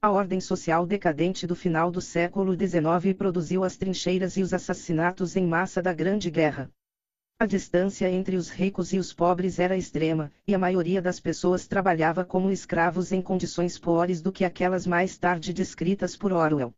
A 0.00 0.08
ordem 0.08 0.40
social 0.40 0.86
decadente 0.86 1.48
do 1.48 1.56
final 1.56 1.90
do 1.90 2.00
século 2.00 2.54
XIX 2.54 3.12
produziu 3.18 3.64
as 3.64 3.76
trincheiras 3.76 4.36
e 4.36 4.42
os 4.42 4.54
assassinatos 4.54 5.34
em 5.34 5.44
massa 5.44 5.82
da 5.82 5.92
Grande 5.92 6.30
Guerra. 6.30 6.70
A 7.40 7.44
distância 7.44 8.08
entre 8.08 8.36
os 8.36 8.50
ricos 8.50 8.92
e 8.92 9.00
os 9.00 9.12
pobres 9.12 9.58
era 9.58 9.76
extrema, 9.76 10.30
e 10.46 10.54
a 10.54 10.58
maioria 10.60 11.02
das 11.02 11.18
pessoas 11.18 11.66
trabalhava 11.66 12.24
como 12.24 12.52
escravos 12.52 13.10
em 13.10 13.20
condições 13.20 13.76
piores 13.80 14.22
do 14.22 14.30
que 14.30 14.44
aquelas 14.44 14.86
mais 14.86 15.18
tarde 15.18 15.52
descritas 15.52 16.16
por 16.16 16.32
Orwell. 16.32 16.72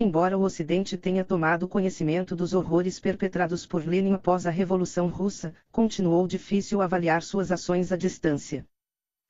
Embora 0.00 0.38
o 0.38 0.42
Ocidente 0.42 0.96
tenha 0.96 1.24
tomado 1.24 1.66
conhecimento 1.66 2.36
dos 2.36 2.54
horrores 2.54 3.00
perpetrados 3.00 3.66
por 3.66 3.84
Lenin 3.84 4.12
após 4.12 4.46
a 4.46 4.50
Revolução 4.50 5.08
Russa, 5.08 5.52
continuou 5.72 6.24
difícil 6.24 6.80
avaliar 6.80 7.20
suas 7.20 7.50
ações 7.50 7.90
à 7.90 7.96
distância. 7.96 8.64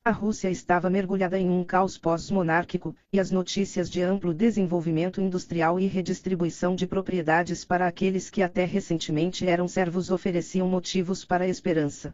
A 0.05 0.11
Rússia 0.11 0.47
estava 0.47 0.87
mergulhada 0.87 1.39
em 1.39 1.49
um 1.49 1.63
caos 1.63 1.97
pós-monárquico, 1.97 2.95
e 3.11 3.19
as 3.19 3.31
notícias 3.31 3.89
de 3.89 4.03
amplo 4.03 4.31
desenvolvimento 4.31 5.19
industrial 5.19 5.79
e 5.79 5.87
redistribuição 5.87 6.75
de 6.75 6.85
propriedades 6.85 7.65
para 7.65 7.87
aqueles 7.87 8.29
que 8.29 8.43
até 8.43 8.63
recentemente 8.63 9.47
eram 9.47 9.67
servos 9.67 10.11
ofereciam 10.11 10.67
motivos 10.67 11.25
para 11.25 11.47
esperança. 11.47 12.13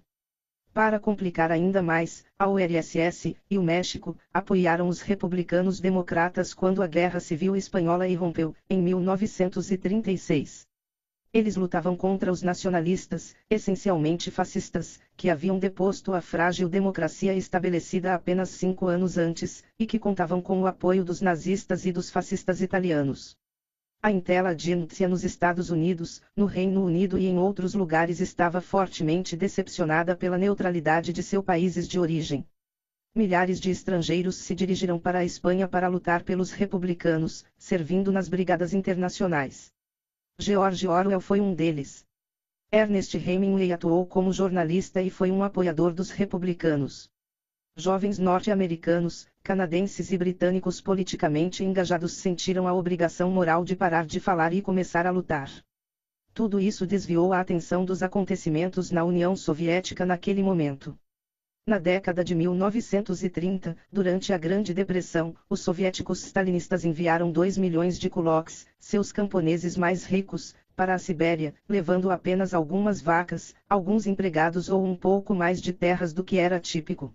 Para 0.75 0.99
complicar 0.99 1.53
ainda 1.53 1.81
mais, 1.81 2.25
a 2.37 2.49
URSS 2.49 3.37
e 3.49 3.57
o 3.57 3.63
México 3.63 4.17
apoiaram 4.33 4.89
os 4.89 4.99
republicanos 4.99 5.79
democratas 5.79 6.53
quando 6.53 6.83
a 6.83 6.87
Guerra 6.87 7.21
Civil 7.21 7.55
Espanhola 7.55 8.09
irrompeu, 8.09 8.53
em 8.69 8.81
1936. 8.81 10.67
Eles 11.33 11.55
lutavam 11.55 11.95
contra 11.95 12.29
os 12.29 12.41
nacionalistas, 12.41 13.33
essencialmente 13.49 14.29
fascistas, 14.29 14.99
que 15.15 15.29
haviam 15.29 15.57
deposto 15.57 16.13
a 16.13 16.19
frágil 16.19 16.67
democracia 16.67 17.33
estabelecida 17.33 18.13
apenas 18.13 18.49
cinco 18.49 18.87
anos 18.87 19.17
antes, 19.17 19.63
e 19.79 19.85
que 19.85 19.97
contavam 19.97 20.41
com 20.41 20.61
o 20.61 20.67
apoio 20.67 21.05
dos 21.05 21.21
nazistas 21.21 21.85
e 21.85 21.91
dos 21.93 22.09
fascistas 22.09 22.61
italianos. 22.61 23.37
A 24.05 24.11
inteligência 24.11 25.07
nos 25.07 25.23
Estados 25.23 25.71
Unidos, 25.71 26.21
no 26.35 26.45
Reino 26.45 26.85
Unido 26.85 27.17
e 27.17 27.25
em 27.25 27.39
outros 27.39 27.73
lugares 27.73 28.19
estava 28.19 28.61
fortemente 28.61 29.35
decepcionada 29.35 30.15
pela 30.15 30.37
neutralidade 30.37 31.11
de 31.11 31.23
seus 31.23 31.43
países 31.43 31.87
de 31.87 31.99
origem. 31.99 32.47
Milhares 33.15 33.59
de 33.59 33.71
estrangeiros 33.71 34.35
se 34.35 34.53
dirigiram 34.53 34.99
para 34.99 35.17
a 35.17 35.25
Espanha 35.25 35.67
para 35.67 35.87
lutar 35.87 36.21
pelos 36.21 36.51
republicanos, 36.51 37.43
servindo 37.57 38.11
nas 38.11 38.29
brigadas 38.29 38.75
internacionais. 38.75 39.71
George 40.37 40.87
Orwell 40.87 41.19
foi 41.19 41.41
um 41.41 41.55
deles. 41.55 42.05
Ernest 42.71 43.17
Hemingway 43.17 43.73
atuou 43.73 44.05
como 44.05 44.31
jornalista 44.31 45.01
e 45.01 45.09
foi 45.09 45.31
um 45.31 45.41
apoiador 45.41 45.91
dos 45.91 46.11
republicanos. 46.11 47.09
Jovens 47.77 48.17
norte-americanos, 48.17 49.27
canadenses 49.43 50.09
e 50.09 50.17
britânicos 50.17 50.79
politicamente 50.79 51.61
engajados 51.61 52.13
sentiram 52.13 52.69
a 52.69 52.73
obrigação 52.73 53.29
moral 53.29 53.65
de 53.65 53.75
parar 53.75 54.05
de 54.05 54.17
falar 54.17 54.53
e 54.53 54.61
começar 54.61 55.05
a 55.05 55.11
lutar. 55.11 55.51
Tudo 56.33 56.57
isso 56.57 56.87
desviou 56.87 57.33
a 57.33 57.41
atenção 57.41 57.83
dos 57.83 58.01
acontecimentos 58.01 58.91
na 58.91 59.03
União 59.03 59.35
Soviética 59.35 60.05
naquele 60.05 60.41
momento. 60.41 60.97
Na 61.67 61.77
década 61.77 62.23
de 62.23 62.33
1930, 62.33 63.75
durante 63.91 64.31
a 64.31 64.37
Grande 64.37 64.73
Depressão, 64.73 65.35
os 65.49 65.59
soviéticos 65.59 66.23
stalinistas 66.23 66.85
enviaram 66.85 67.29
2 67.29 67.57
milhões 67.57 67.99
de 67.99 68.09
kuloks, 68.09 68.65
seus 68.79 69.11
camponeses 69.11 69.75
mais 69.75 70.05
ricos, 70.05 70.55
para 70.77 70.93
a 70.93 70.97
Sibéria, 70.97 71.53
levando 71.67 72.09
apenas 72.09 72.53
algumas 72.53 73.01
vacas, 73.01 73.53
alguns 73.69 74.07
empregados 74.07 74.69
ou 74.69 74.81
um 74.81 74.95
pouco 74.95 75.35
mais 75.35 75.61
de 75.61 75.73
terras 75.73 76.13
do 76.13 76.23
que 76.23 76.37
era 76.37 76.57
típico. 76.57 77.13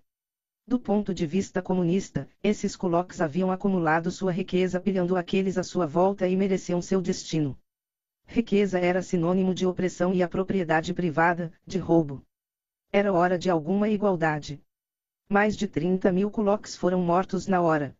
Do 0.70 0.78
ponto 0.78 1.12
de 1.12 1.26
vista 1.26 1.60
comunista, 1.60 2.28
esses 2.44 2.76
coloques 2.76 3.20
haviam 3.20 3.50
acumulado 3.50 4.08
sua 4.08 4.30
riqueza 4.30 4.78
pilhando 4.78 5.16
aqueles 5.16 5.58
à 5.58 5.64
sua 5.64 5.84
volta 5.84 6.28
e 6.28 6.36
mereciam 6.36 6.80
seu 6.80 7.02
destino. 7.02 7.58
Riqueza 8.24 8.78
era 8.78 9.02
sinônimo 9.02 9.52
de 9.52 9.66
opressão 9.66 10.14
e 10.14 10.22
a 10.22 10.28
propriedade 10.28 10.94
privada, 10.94 11.52
de 11.66 11.76
roubo. 11.76 12.24
Era 12.92 13.12
hora 13.12 13.36
de 13.36 13.50
alguma 13.50 13.88
igualdade. 13.88 14.62
Mais 15.28 15.56
de 15.56 15.66
30 15.66 16.12
mil 16.12 16.30
coloques 16.30 16.76
foram 16.76 17.02
mortos 17.02 17.48
na 17.48 17.60
hora. 17.60 17.96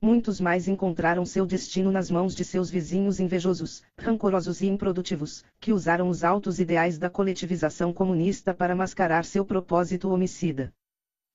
Muitos 0.00 0.40
mais 0.40 0.66
encontraram 0.66 1.26
seu 1.26 1.44
destino 1.44 1.92
nas 1.92 2.10
mãos 2.10 2.34
de 2.34 2.42
seus 2.42 2.70
vizinhos 2.70 3.20
invejosos, 3.20 3.82
rancorosos 3.98 4.62
e 4.62 4.66
improdutivos, 4.66 5.44
que 5.60 5.74
usaram 5.74 6.08
os 6.08 6.24
altos 6.24 6.58
ideais 6.58 6.96
da 6.96 7.10
coletivização 7.10 7.92
comunista 7.92 8.54
para 8.54 8.74
mascarar 8.74 9.26
seu 9.26 9.44
propósito 9.44 10.08
homicida. 10.08 10.72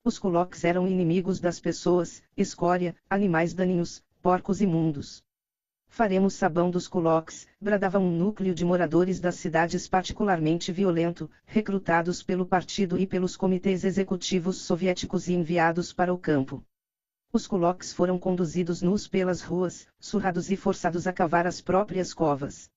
Os 0.06 0.20
coloques 0.20 0.66
eram 0.66 0.86
inimigos 0.86 1.40
das 1.40 1.62
pessoas, 1.62 2.22
escória, 2.36 2.94
animais 3.10 3.54
daninhos, 3.54 4.04
porcos 4.22 4.60
imundos. 4.60 5.24
Faremos 5.88 6.34
sabão 6.34 6.70
dos 6.70 6.90
coloques, 6.90 7.48
bradava 7.62 8.00
um 8.00 8.12
núcleo 8.12 8.54
de 8.54 8.66
moradores 8.66 9.22
das 9.22 9.36
cidades 9.36 9.88
particularmente 9.88 10.74
violento, 10.74 11.32
recrutados 11.46 12.22
pelo 12.22 12.46
partido 12.46 13.00
e 13.00 13.08
pelos 13.08 13.38
comitês 13.38 13.86
executivos 13.86 14.58
soviéticos 14.58 15.30
e 15.30 15.36
enviados 15.36 15.94
para 15.94 16.14
o 16.14 16.18
campo. 16.18 16.62
Os 17.32 17.48
coloques 17.48 17.94
foram 17.94 18.20
conduzidos 18.20 18.82
nus 18.82 19.08
pelas 19.08 19.42
ruas, 19.42 19.88
surrados 19.98 20.52
e 20.52 20.58
forçados 20.58 21.08
a 21.08 21.14
cavar 21.14 21.48
as 21.48 21.62
próprias 21.62 22.14
covas. 22.14 22.70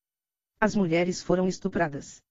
As 0.61 0.77
mulheres 0.77 1.21
foram 1.21 1.49
estupradas 1.49 2.23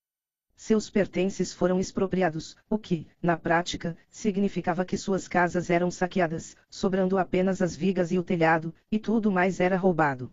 seus 0.56 0.90
pertences 0.90 1.54
foram 1.54 1.80
expropriados, 1.80 2.56
o 2.70 2.78
que, 2.78 3.08
na 3.22 3.38
prática, 3.38 3.96
significava 4.10 4.86
que 4.86 4.98
suas 4.98 5.28
casas 5.28 5.70
eram 5.70 5.92
saqueadas, 5.92 6.56
sobrando 6.70 7.18
apenas 7.18 7.62
as 7.62 7.76
vigas 7.76 8.12
e 8.12 8.18
o 8.18 8.24
telhado, 8.24 8.74
e 8.92 8.98
tudo 8.98 9.32
mais 9.32 9.60
era 9.60 9.78
roubado. 9.78 10.32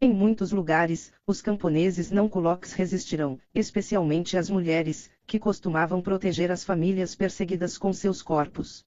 Em 0.00 0.12
muitos 0.12 0.52
lugares, 0.52 1.12
os 1.26 1.40
camponeses 1.40 2.10
não 2.10 2.28
coloques 2.28 2.72
resistirão, 2.72 3.38
especialmente 3.54 4.36
as 4.36 4.50
mulheres, 4.50 5.10
que 5.26 5.38
costumavam 5.38 6.02
proteger 6.02 6.50
as 6.50 6.64
famílias 6.64 7.14
perseguidas 7.14 7.78
com 7.78 7.92
seus 7.92 8.20
corpos. 8.20 8.84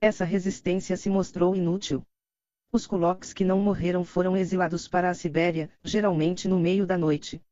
Essa 0.00 0.24
resistência 0.24 0.96
se 0.96 1.08
mostrou 1.08 1.56
inútil. 1.56 2.06
Os 2.70 2.86
coloques 2.86 3.32
que 3.32 3.44
não 3.44 3.58
morreram 3.58 4.04
foram 4.04 4.36
exilados 4.36 4.86
para 4.86 5.08
a 5.08 5.14
Sibéria, 5.14 5.70
geralmente 5.82 6.46
no 6.46 6.58
meio 6.58 6.86
da 6.86 6.98
noite. 6.98 7.42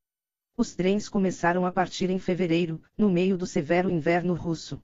Os 0.54 0.74
trens 0.74 1.08
começaram 1.08 1.64
a 1.64 1.72
partir 1.72 2.10
em 2.10 2.18
fevereiro, 2.18 2.82
no 2.96 3.10
meio 3.10 3.38
do 3.38 3.46
severo 3.46 3.90
inverno 3.90 4.34
russo. 4.34 4.82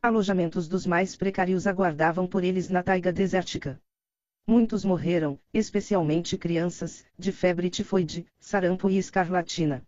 Alojamentos 0.00 0.66
dos 0.66 0.86
mais 0.86 1.14
precários 1.14 1.66
aguardavam 1.66 2.26
por 2.26 2.42
eles 2.42 2.70
na 2.70 2.82
taiga 2.82 3.12
desértica. 3.12 3.78
Muitos 4.46 4.82
morreram, 4.82 5.38
especialmente 5.52 6.38
crianças, 6.38 7.04
de 7.18 7.32
febre 7.32 7.68
tifoide, 7.68 8.26
sarampo 8.38 8.88
e 8.88 8.96
escarlatina. 8.96 9.86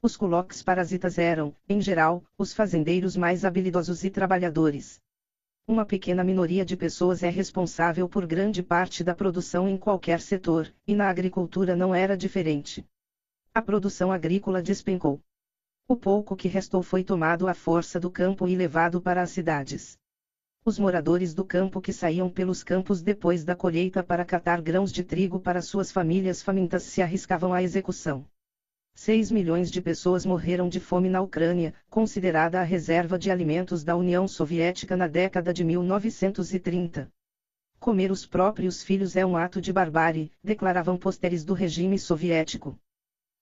Os 0.00 0.16
coloques 0.16 0.62
parasitas 0.62 1.18
eram, 1.18 1.54
em 1.68 1.80
geral, 1.80 2.24
os 2.38 2.52
fazendeiros 2.52 3.16
mais 3.16 3.44
habilidosos 3.44 4.04
e 4.04 4.10
trabalhadores. 4.10 5.00
Uma 5.66 5.84
pequena 5.84 6.22
minoria 6.22 6.64
de 6.64 6.76
pessoas 6.76 7.22
é 7.22 7.28
responsável 7.28 8.08
por 8.08 8.24
grande 8.24 8.62
parte 8.62 9.02
da 9.02 9.14
produção 9.14 9.68
em 9.68 9.76
qualquer 9.76 10.20
setor, 10.20 10.72
e 10.86 10.94
na 10.94 11.08
agricultura 11.08 11.74
não 11.74 11.94
era 11.94 12.16
diferente. 12.16 12.86
A 13.56 13.62
produção 13.62 14.10
agrícola 14.10 14.60
despencou. 14.60 15.20
O 15.86 15.94
pouco 15.94 16.34
que 16.34 16.48
restou 16.48 16.82
foi 16.82 17.04
tomado 17.04 17.46
à 17.46 17.54
força 17.54 18.00
do 18.00 18.10
campo 18.10 18.48
e 18.48 18.56
levado 18.56 19.00
para 19.00 19.22
as 19.22 19.30
cidades. 19.30 19.96
Os 20.64 20.76
moradores 20.76 21.32
do 21.32 21.44
campo 21.44 21.80
que 21.80 21.92
saíam 21.92 22.28
pelos 22.28 22.64
campos 22.64 23.00
depois 23.00 23.44
da 23.44 23.54
colheita 23.54 24.02
para 24.02 24.24
catar 24.24 24.60
grãos 24.60 24.90
de 24.90 25.04
trigo 25.04 25.38
para 25.38 25.62
suas 25.62 25.92
famílias 25.92 26.42
famintas 26.42 26.82
se 26.82 27.00
arriscavam 27.00 27.52
à 27.52 27.62
execução. 27.62 28.26
6 28.96 29.30
milhões 29.30 29.70
de 29.70 29.80
pessoas 29.80 30.26
morreram 30.26 30.68
de 30.68 30.80
fome 30.80 31.08
na 31.08 31.20
Ucrânia, 31.20 31.72
considerada 31.88 32.60
a 32.60 32.64
reserva 32.64 33.16
de 33.16 33.30
alimentos 33.30 33.84
da 33.84 33.94
União 33.94 34.26
Soviética 34.26 34.96
na 34.96 35.06
década 35.06 35.54
de 35.54 35.62
1930. 35.62 37.08
Comer 37.78 38.10
os 38.10 38.26
próprios 38.26 38.82
filhos 38.82 39.14
é 39.14 39.24
um 39.24 39.36
ato 39.36 39.60
de 39.60 39.72
barbárie, 39.72 40.32
declaravam 40.42 40.96
posteres 40.96 41.44
do 41.44 41.54
regime 41.54 42.00
soviético. 42.00 42.76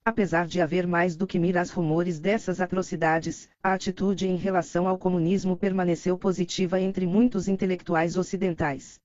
Apesar 0.04 0.48
de 0.48 0.60
haver 0.60 0.84
mais 0.84 1.14
do 1.14 1.28
que 1.28 1.38
miras 1.38 1.70
rumores 1.70 2.18
dessas 2.18 2.60
atrocidades, 2.60 3.48
a 3.62 3.72
atitude 3.72 4.26
em 4.26 4.34
relação 4.34 4.88
ao 4.88 4.98
comunismo 4.98 5.56
permaneceu 5.56 6.18
positiva 6.18 6.80
entre 6.80 7.06
muitos 7.06 7.46
intelectuais 7.46 8.16
ocidentais. 8.16 9.00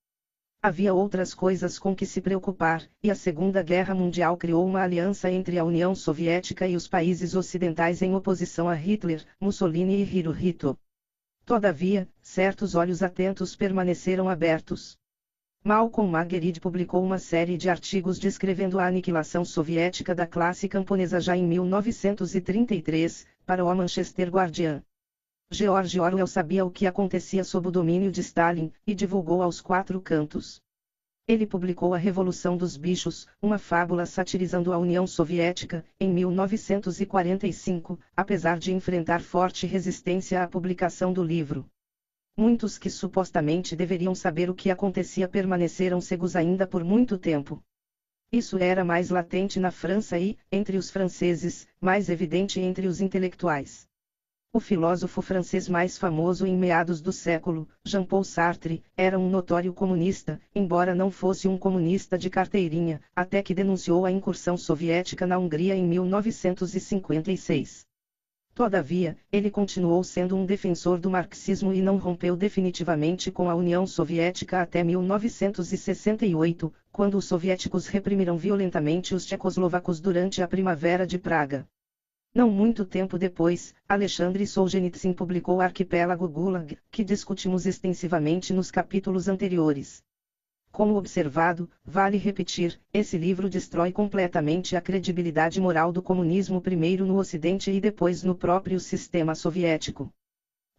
Havia 0.59 0.95
outras 0.95 1.35
coisas 1.35 1.77
com 1.77 1.95
que 1.95 2.03
se 2.03 2.19
preocupar, 2.19 2.84
e 3.03 3.11
a 3.11 3.16
Segunda 3.16 3.61
Guerra 3.61 3.93
Mundial 3.93 4.35
criou 4.35 4.66
uma 4.66 4.82
aliança 4.82 5.30
entre 5.30 5.59
a 5.59 5.64
União 5.64 5.93
Soviética 5.93 6.67
e 6.67 6.76
os 6.76 6.88
países 6.88 7.35
ocidentais 7.35 8.01
em 8.01 8.16
oposição 8.16 8.67
a 8.67 8.74
Hitler, 8.74 9.24
Mussolini 9.40 10.03
e 10.03 10.17
Hirohito. 10.17 10.76
Todavia, 11.45 12.09
certos 12.24 12.74
olhos 12.74 13.03
atentos 13.03 13.56
permaneceram 13.56 14.27
abertos. 14.27 14.98
Malcolm 15.67 16.09
Marguerite 16.09 16.61
publicou 16.61 17.03
uma 17.03 17.19
série 17.19 17.57
de 17.57 17.69
artigos 17.69 18.17
descrevendo 18.17 18.79
a 18.79 18.87
aniquilação 18.87 19.43
soviética 19.43 20.15
da 20.15 20.25
classe 20.25 20.69
camponesa 20.69 21.19
já 21.19 21.35
em 21.35 21.45
1933, 21.45 23.27
para 23.45 23.65
o 23.65 23.75
Manchester 23.75 24.29
Guardian. 24.29 24.81
George 25.51 25.99
Orwell 25.99 26.25
sabia 26.25 26.63
o 26.63 26.71
que 26.71 26.87
acontecia 26.87 27.43
sob 27.43 27.67
o 27.67 27.71
domínio 27.71 28.09
de 28.09 28.21
Stalin, 28.21 28.71
e 28.87 28.95
divulgou 28.95 29.41
aos 29.41 29.59
quatro 29.59 29.99
cantos. 29.99 30.61
Ele 31.27 31.45
publicou 31.45 31.93
A 31.93 31.97
Revolução 31.97 32.55
dos 32.55 32.77
Bichos, 32.77 33.27
uma 33.41 33.57
fábula 33.57 34.05
satirizando 34.05 34.71
a 34.71 34.77
União 34.77 35.05
Soviética, 35.05 35.83
em 35.99 36.09
1945, 36.13 37.99
apesar 38.15 38.57
de 38.57 38.73
enfrentar 38.73 39.19
forte 39.19 39.67
resistência 39.67 40.41
à 40.41 40.47
publicação 40.47 41.11
do 41.11 41.21
livro. 41.21 41.69
Muitos 42.40 42.77
que 42.77 42.88
supostamente 42.88 43.75
deveriam 43.75 44.14
saber 44.14 44.48
o 44.48 44.53
que 44.53 44.69
acontecia 44.69 45.27
permaneceram 45.27 45.99
cegos 45.99 46.35
ainda 46.35 46.67
por 46.67 46.83
muito 46.83 47.17
tempo. 47.17 47.64
Isso 48.32 48.59
era 48.59 48.85
mais 48.85 49.09
latente 49.09 49.59
na 49.59 49.72
França 49.72 50.19
e, 50.19 50.38
entre 50.51 50.77
os 50.77 50.91
franceses, 50.91 51.67
mais 51.82 52.09
evidente 52.09 52.59
entre 52.59 52.85
os 52.85 53.01
intelectuais. 53.01 53.88
O 54.53 54.59
filósofo 54.59 55.19
francês 55.19 55.67
mais 55.67 55.98
famoso 55.98 56.45
em 56.45 56.56
meados 56.56 57.01
do 57.01 57.11
século, 57.11 57.67
Jean-Paul 57.83 58.24
Sartre, 58.24 58.83
era 58.95 59.17
um 59.17 59.32
notório 59.32 59.74
comunista, 59.74 60.40
embora 60.53 60.93
não 60.93 61.09
fosse 61.09 61.48
um 61.48 61.57
comunista 61.57 62.19
de 62.19 62.30
carteirinha, 62.30 63.01
até 63.16 63.41
que 63.41 63.56
denunciou 63.56 64.06
a 64.06 64.11
incursão 64.11 64.56
soviética 64.56 65.25
na 65.25 65.40
Hungria 65.40 65.74
em 65.74 65.88
1956. 65.88 67.86
Todavia, 68.57 69.15
ele 69.31 69.51
continuou 69.51 70.03
sendo 70.03 70.35
um 70.35 70.43
defensor 70.43 70.97
do 70.97 71.11
marxismo 71.11 71.71
e 71.71 71.79
não 71.79 71.97
rompeu 71.97 72.35
definitivamente 72.35 73.31
com 73.31 73.51
a 73.51 73.53
União 73.53 73.85
Soviética 73.85 74.63
até 74.63 74.83
1968, 74.83 76.73
quando 76.91 77.19
os 77.19 77.25
soviéticos 77.25 77.85
reprimiram 77.85 78.35
violentamente 78.35 79.13
os 79.13 79.27
tchecoslovacos 79.27 79.99
durante 79.99 80.41
a 80.41 80.47
Primavera 80.47 81.05
de 81.05 81.19
Praga. 81.19 81.67
Não 82.33 82.49
muito 82.49 82.83
tempo 82.83 83.15
depois, 83.15 83.75
Alexandre 83.87 84.47
Solzhenitsyn 84.47 85.13
publicou 85.13 85.61
Arquipélago 85.61 86.27
Gulag, 86.27 86.79
que 86.89 87.03
discutimos 87.03 87.67
extensivamente 87.67 88.53
nos 88.53 88.71
capítulos 88.71 89.27
anteriores. 89.27 90.01
Como 90.77 90.95
observado, 90.95 91.67
vale 91.83 92.17
repetir, 92.17 92.80
esse 92.93 93.17
livro 93.17 93.49
destrói 93.49 93.91
completamente 93.91 94.75
a 94.75 94.80
credibilidade 94.80 95.59
moral 95.59 95.91
do 95.91 96.03
comunismo 96.03 96.61
primeiro 96.61 97.03
no 97.03 97.17
Ocidente 97.17 97.72
e 97.72 97.81
depois 97.81 98.22
no 98.22 98.35
próprio 98.35 98.80
sistema 98.80 99.33
soviético. 99.33 100.14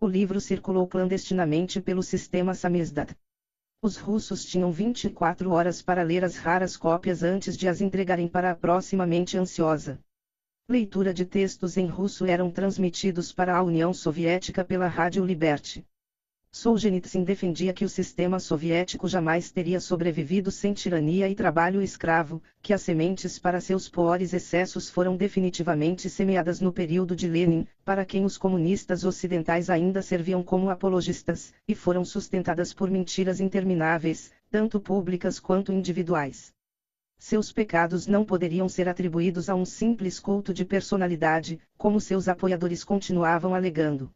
O 0.01 0.07
livro 0.07 0.41
circulou 0.41 0.86
clandestinamente 0.86 1.81
pelo 1.81 2.01
sistema 2.01 2.55
samizdat. 2.55 3.12
Os 3.83 3.97
russos 3.97 4.44
tinham 4.44 4.70
24 4.70 5.51
horas 5.51 5.83
para 5.83 6.05
ler 6.05 6.23
as 6.25 6.36
raras 6.36 6.77
cópias 6.77 7.25
antes 7.25 7.57
de 7.57 7.67
as 7.67 7.81
entregarem 7.81 8.28
para 8.28 8.52
a 8.52 8.55
proximamente 8.55 9.36
ansiosa. 9.36 9.99
Leitura 10.68 11.12
de 11.12 11.25
textos 11.25 11.77
em 11.77 11.86
russo 11.86 12.25
eram 12.25 12.52
transmitidos 12.52 13.33
para 13.33 13.57
a 13.57 13.65
União 13.65 13.93
Soviética 13.93 14.65
pela 14.65 14.86
Rádio 14.86 15.25
Liberty. 15.25 15.85
Solzhenitsyn 16.51 17.25
defendia 17.25 17.75
que 17.75 17.85
o 17.85 17.89
sistema 17.89 18.41
soviético 18.41 19.07
jamais 19.07 19.51
teria 19.51 19.78
sobrevivido 19.78 20.51
sem 20.51 20.73
tirania 20.73 21.28
e 21.28 21.35
trabalho 21.35 21.83
escravo, 21.83 22.43
que 22.62 22.73
as 22.73 22.81
sementes 22.81 23.39
para 23.39 23.60
seus 23.60 23.89
piores 23.89 24.33
excessos 24.33 24.89
foram 24.89 25.15
definitivamente 25.15 26.09
semeadas 26.09 26.60
no 26.60 26.73
período 26.73 27.15
de 27.15 27.28
Lenin, 27.28 27.67
para 27.85 28.05
quem 28.05 28.25
os 28.25 28.39
comunistas 28.39 29.05
ocidentais 29.05 29.68
ainda 29.68 30.01
serviam 30.01 30.43
como 30.43 30.70
apologistas, 30.70 31.52
e 31.68 31.75
foram 31.75 32.05
sustentadas 32.05 32.73
por 32.73 32.91
mentiras 32.91 33.41
intermináveis, 33.41 34.33
tanto 34.51 34.81
públicas 34.81 35.39
quanto 35.39 35.70
individuais. 35.70 36.52
Seus 37.18 37.52
pecados 37.52 38.07
não 38.07 38.25
poderiam 38.25 38.68
ser 38.68 38.89
atribuídos 38.89 39.49
a 39.49 39.55
um 39.55 39.67
simples 39.67 40.18
culto 40.18 40.55
de 40.55 40.65
personalidade, 40.65 41.60
como 41.77 42.01
seus 42.01 42.27
apoiadores 42.27 42.83
continuavam 42.83 43.55
alegando. 43.55 44.10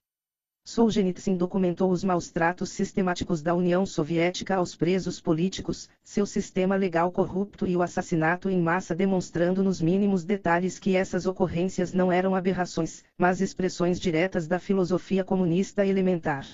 Solzhenitsyn 0.72 1.36
documentou 1.36 1.90
os 1.90 2.02
maus 2.02 2.30
tratos 2.30 2.70
sistemáticos 2.70 3.42
da 3.42 3.54
União 3.54 3.84
Soviética 3.84 4.56
aos 4.56 4.74
presos 4.74 5.20
políticos, 5.20 5.86
seu 6.02 6.24
sistema 6.24 6.76
legal 6.76 7.12
corrupto 7.12 7.66
e 7.66 7.76
o 7.76 7.82
assassinato 7.82 8.48
em 8.48 8.58
massa 8.58 8.94
demonstrando 8.94 9.62
nos 9.62 9.82
mínimos 9.82 10.24
detalhes 10.24 10.78
que 10.78 10.96
essas 10.96 11.26
ocorrências 11.26 11.92
não 11.92 12.10
eram 12.10 12.34
aberrações, 12.34 13.04
mas 13.18 13.42
expressões 13.42 14.00
diretas 14.00 14.48
da 14.48 14.58
filosofia 14.58 15.22
comunista 15.22 15.84
elementar. 15.84 16.46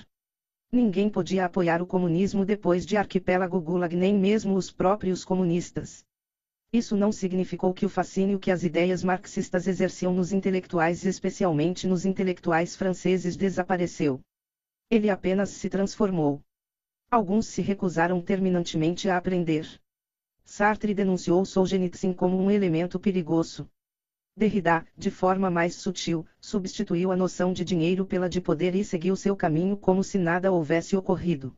Ninguém 0.69 1.09
podia 1.09 1.45
apoiar 1.45 1.81
o 1.81 1.87
comunismo 1.87 2.43
depois 2.43 2.85
de 2.85 2.97
Arquipélago 2.97 3.61
Gulag 3.61 3.95
nem 3.95 4.13
mesmo 4.13 4.55
os 4.55 4.69
próprios 4.69 5.23
comunistas. 5.23 6.03
Isso 6.71 6.95
não 6.95 7.11
significou 7.11 7.73
que 7.73 7.85
o 7.85 7.89
fascínio 7.89 8.37
que 8.37 8.51
as 8.51 8.63
ideias 8.63 9.03
marxistas 9.03 9.65
exerciam 9.65 10.13
nos 10.13 10.31
intelectuais, 10.31 11.03
especialmente 11.03 11.87
nos 11.87 12.05
intelectuais 12.05 12.75
franceses, 12.75 13.35
desapareceu. 13.35 14.21
Ele 14.87 15.09
apenas 15.09 15.49
se 15.49 15.67
transformou. 15.67 16.43
Alguns 17.09 17.47
se 17.47 17.63
recusaram 17.63 18.21
terminantemente 18.21 19.09
a 19.09 19.17
aprender. 19.17 19.67
Sartre 20.45 20.93
denunciou 20.93 21.43
Solzhenitsyn 21.43 22.13
como 22.13 22.37
um 22.37 22.51
elemento 22.51 22.99
perigoso. 22.99 23.67
Derrida, 24.35 24.85
de 24.95 25.09
forma 25.09 25.49
mais 25.49 25.73
sutil, 25.73 26.23
substituiu 26.39 27.11
a 27.11 27.15
noção 27.15 27.51
de 27.51 27.65
dinheiro 27.65 28.05
pela 28.05 28.29
de 28.29 28.39
poder 28.39 28.75
e 28.75 28.83
seguiu 28.85 29.15
seu 29.15 29.35
caminho 29.35 29.75
como 29.75 30.03
se 30.03 30.19
nada 30.19 30.51
houvesse 30.51 30.95
ocorrido. 30.95 31.57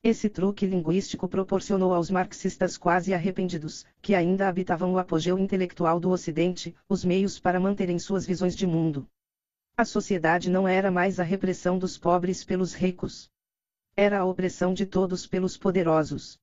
Esse 0.00 0.28
truque 0.28 0.64
linguístico 0.64 1.28
proporcionou 1.28 1.92
aos 1.92 2.08
marxistas 2.08 2.78
quase 2.78 3.12
arrependidos, 3.12 3.84
que 4.00 4.14
ainda 4.14 4.46
habitavam 4.46 4.92
o 4.92 4.98
apogeu 4.98 5.36
intelectual 5.36 5.98
do 5.98 6.10
Ocidente, 6.10 6.72
os 6.88 7.04
meios 7.04 7.40
para 7.40 7.58
manterem 7.58 7.98
suas 7.98 8.24
visões 8.24 8.54
de 8.54 8.64
mundo. 8.64 9.08
A 9.76 9.84
sociedade 9.84 10.50
não 10.50 10.68
era 10.68 10.88
mais 10.88 11.18
a 11.18 11.24
repressão 11.24 11.78
dos 11.78 11.98
pobres 11.98 12.44
pelos 12.44 12.74
ricos. 12.74 13.28
Era 13.96 14.20
a 14.20 14.24
opressão 14.24 14.72
de 14.72 14.86
todos 14.86 15.26
pelos 15.26 15.56
poderosos. 15.56 16.38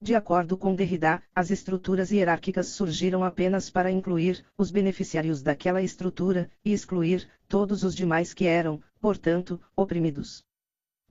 De 0.00 0.14
acordo 0.14 0.56
com 0.56 0.72
Derrida, 0.72 1.20
as 1.34 1.50
estruturas 1.50 2.12
hierárquicas 2.12 2.68
surgiram 2.68 3.24
apenas 3.24 3.70
para 3.70 3.90
incluir 3.90 4.44
os 4.56 4.70
beneficiários 4.70 5.42
daquela 5.42 5.82
estrutura 5.82 6.48
e 6.64 6.72
excluir 6.72 7.28
todos 7.48 7.82
os 7.82 7.92
demais 7.92 8.32
que 8.32 8.46
eram, 8.46 8.80
portanto, 9.00 9.60
oprimidos. 9.74 10.44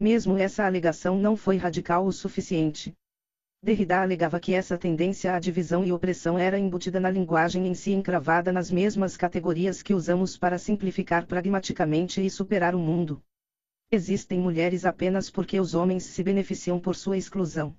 Mesmo 0.03 0.37
essa 0.37 0.65
alegação 0.65 1.17
não 1.17 1.37
foi 1.37 1.55
radical 1.55 2.05
o 2.05 2.11
suficiente. 2.11 2.93
Derrida 3.63 4.01
alegava 4.01 4.37
que 4.37 4.53
essa 4.53 4.77
tendência 4.77 5.33
à 5.33 5.39
divisão 5.39 5.85
e 5.85 5.93
opressão 5.93 6.37
era 6.37 6.59
embutida 6.59 6.99
na 6.99 7.09
linguagem 7.09 7.67
em 7.67 7.73
si 7.73 7.93
encravada 7.93 8.51
nas 8.51 8.69
mesmas 8.69 9.15
categorias 9.15 9.81
que 9.81 9.93
usamos 9.93 10.35
para 10.37 10.57
simplificar 10.57 11.25
pragmaticamente 11.25 12.19
e 12.19 12.29
superar 12.29 12.75
o 12.75 12.79
mundo. 12.79 13.23
Existem 13.89 14.37
mulheres 14.37 14.83
apenas 14.83 15.29
porque 15.29 15.57
os 15.57 15.73
homens 15.73 16.03
se 16.03 16.21
beneficiam 16.21 16.81
por 16.81 16.97
sua 16.97 17.15
exclusão 17.15 17.73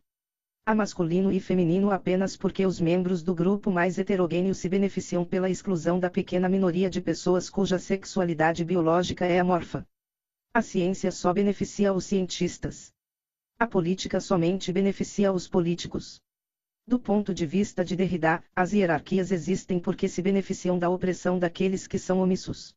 a 0.65 0.75
masculino 0.75 1.31
e 1.31 1.39
feminino 1.39 1.91
apenas 1.91 2.39
porque 2.39 2.65
os 2.65 2.81
membros 2.81 3.23
do 3.23 3.35
grupo 3.35 3.71
mais 3.71 3.99
heterogêneo 3.99 4.55
se 4.55 4.67
beneficiam 4.67 5.23
pela 5.23 5.51
exclusão 5.51 6.01
da 6.01 6.09
pequena 6.09 6.49
minoria 6.49 6.89
de 6.89 7.03
pessoas 7.03 7.51
cuja 7.51 7.79
sexualidade 7.79 8.65
biológica 8.65 9.27
é 9.27 9.39
amorfa. 9.39 9.87
A 10.57 10.63
ciência 10.63 11.11
só 11.11 11.33
beneficia 11.33 11.93
os 11.93 12.05
cientistas. 12.05 12.93
A 13.59 13.67
política 13.67 14.21
somente 14.21 14.73
beneficia 14.73 15.33
os 15.33 15.49
políticos. 15.49 16.21
Do 16.87 16.97
ponto 16.97 17.35
de 17.35 17.45
vista 17.45 17.85
de 17.85 17.97
Derrida, 17.97 18.41
as 18.55 18.73
hierarquias 18.73 19.33
existem 19.33 19.81
porque 19.81 20.07
se 20.07 20.23
beneficiam 20.23 20.79
da 20.79 20.89
opressão 20.89 21.41
daqueles 21.41 21.89
que 21.89 21.99
são 21.99 22.21
omissos. 22.21 22.73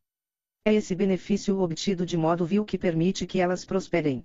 É 0.64 0.74
esse 0.74 0.92
benefício 0.92 1.60
obtido 1.60 2.04
de 2.04 2.16
modo 2.16 2.44
vil 2.44 2.64
que 2.64 2.76
permite 2.76 3.28
que 3.28 3.38
elas 3.38 3.64
prosperem. 3.64 4.24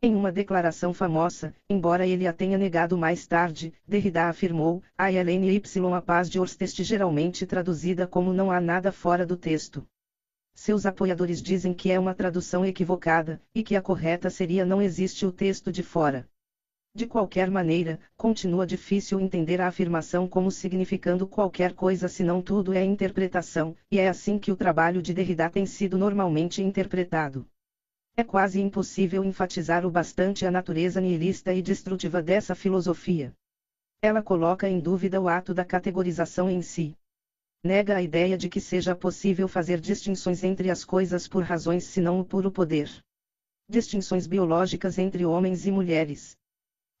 Em 0.00 0.14
uma 0.14 0.30
declaração 0.30 0.94
famosa, 0.94 1.52
embora 1.68 2.06
ele 2.06 2.24
a 2.24 2.32
tenha 2.32 2.56
negado 2.56 2.96
mais 2.96 3.26
tarde, 3.26 3.74
Derrida 3.84 4.28
afirmou, 4.28 4.80
a 4.96 5.10
Y 5.10 5.92
a 5.92 6.00
paz 6.00 6.30
de 6.30 6.38
Orstest 6.38 6.84
geralmente 6.84 7.46
traduzida 7.46 8.06
como 8.06 8.32
não 8.32 8.48
há 8.48 8.60
nada 8.60 8.92
fora 8.92 9.26
do 9.26 9.36
texto. 9.36 9.84
Seus 10.56 10.86
apoiadores 10.86 11.42
dizem 11.42 11.74
que 11.74 11.90
é 11.90 12.00
uma 12.00 12.14
tradução 12.14 12.64
equivocada, 12.64 13.40
e 13.54 13.62
que 13.62 13.76
a 13.76 13.82
correta 13.82 14.30
seria 14.30 14.64
não 14.64 14.80
existe 14.80 15.26
o 15.26 15.30
texto 15.30 15.70
de 15.70 15.82
fora. 15.82 16.26
De 16.94 17.06
qualquer 17.06 17.50
maneira, 17.50 18.00
continua 18.16 18.66
difícil 18.66 19.20
entender 19.20 19.60
a 19.60 19.66
afirmação 19.66 20.26
como 20.26 20.50
significando 20.50 21.26
qualquer 21.26 21.74
coisa 21.74 22.08
senão 22.08 22.40
tudo 22.40 22.72
é 22.72 22.82
interpretação, 22.82 23.76
e 23.90 23.98
é 23.98 24.08
assim 24.08 24.38
que 24.38 24.50
o 24.50 24.56
trabalho 24.56 25.02
de 25.02 25.12
Derrida 25.12 25.50
tem 25.50 25.66
sido 25.66 25.98
normalmente 25.98 26.62
interpretado. 26.62 27.46
É 28.16 28.24
quase 28.24 28.58
impossível 28.58 29.22
enfatizar 29.22 29.84
o 29.84 29.90
bastante 29.90 30.46
a 30.46 30.50
natureza 30.50 31.02
nihilista 31.02 31.52
e 31.52 31.60
destrutiva 31.60 32.22
dessa 32.22 32.54
filosofia. 32.54 33.30
Ela 34.00 34.22
coloca 34.22 34.66
em 34.66 34.80
dúvida 34.80 35.20
o 35.20 35.28
ato 35.28 35.52
da 35.52 35.66
categorização 35.66 36.48
em 36.48 36.62
si. 36.62 36.96
Nega 37.66 37.96
a 37.96 38.02
ideia 38.02 38.38
de 38.38 38.48
que 38.48 38.60
seja 38.60 38.94
possível 38.94 39.48
fazer 39.48 39.80
distinções 39.80 40.44
entre 40.44 40.70
as 40.70 40.84
coisas 40.84 41.26
por 41.26 41.42
razões 41.42 41.82
senão 41.82 42.20
o 42.20 42.24
puro 42.24 42.48
poder. 42.48 42.88
Distinções 43.68 44.26
biológicas 44.28 44.98
entre 44.98 45.26
homens 45.26 45.66
e 45.66 45.72
mulheres 45.72 46.36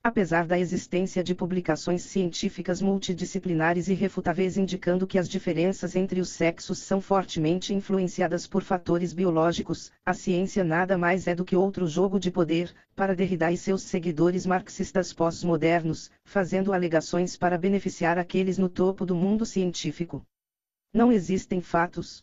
apesar 0.06 0.46
da 0.46 0.56
existência 0.56 1.20
de 1.20 1.34
publicações 1.34 2.02
científicas 2.02 2.80
multidisciplinares 2.80 3.88
irrefutáveis 3.88 4.56
indicando 4.56 5.04
que 5.04 5.18
as 5.18 5.28
diferenças 5.28 5.96
entre 5.96 6.20
os 6.20 6.28
sexos 6.28 6.78
são 6.78 7.00
fortemente 7.00 7.74
influenciadas 7.74 8.46
por 8.46 8.62
fatores 8.62 9.12
biológicos, 9.12 9.90
a 10.04 10.14
ciência 10.14 10.62
nada 10.62 10.96
mais 10.96 11.26
é 11.26 11.34
do 11.34 11.44
que 11.44 11.56
outro 11.56 11.88
jogo 11.88 12.20
de 12.20 12.30
poder, 12.30 12.72
para 12.94 13.16
Derrida 13.16 13.50
e 13.50 13.56
seus 13.56 13.82
seguidores 13.82 14.46
marxistas 14.46 15.12
pós-modernos, 15.12 16.08
fazendo 16.24 16.72
alegações 16.72 17.36
para 17.36 17.58
beneficiar 17.58 18.16
aqueles 18.16 18.58
no 18.58 18.68
topo 18.68 19.04
do 19.04 19.16
mundo 19.16 19.44
científico. 19.44 20.24
Não 20.96 21.12
existem 21.12 21.60
fatos. 21.60 22.22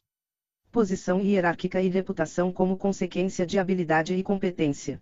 Posição 0.71 1.21
hierárquica 1.21 1.79
e 1.79 1.89
reputação 1.89 2.51
como 2.51 2.75
consequência 2.75 3.45
de 3.45 3.59
habilidade 3.59 4.15
e 4.15 4.23
competência. 4.23 4.99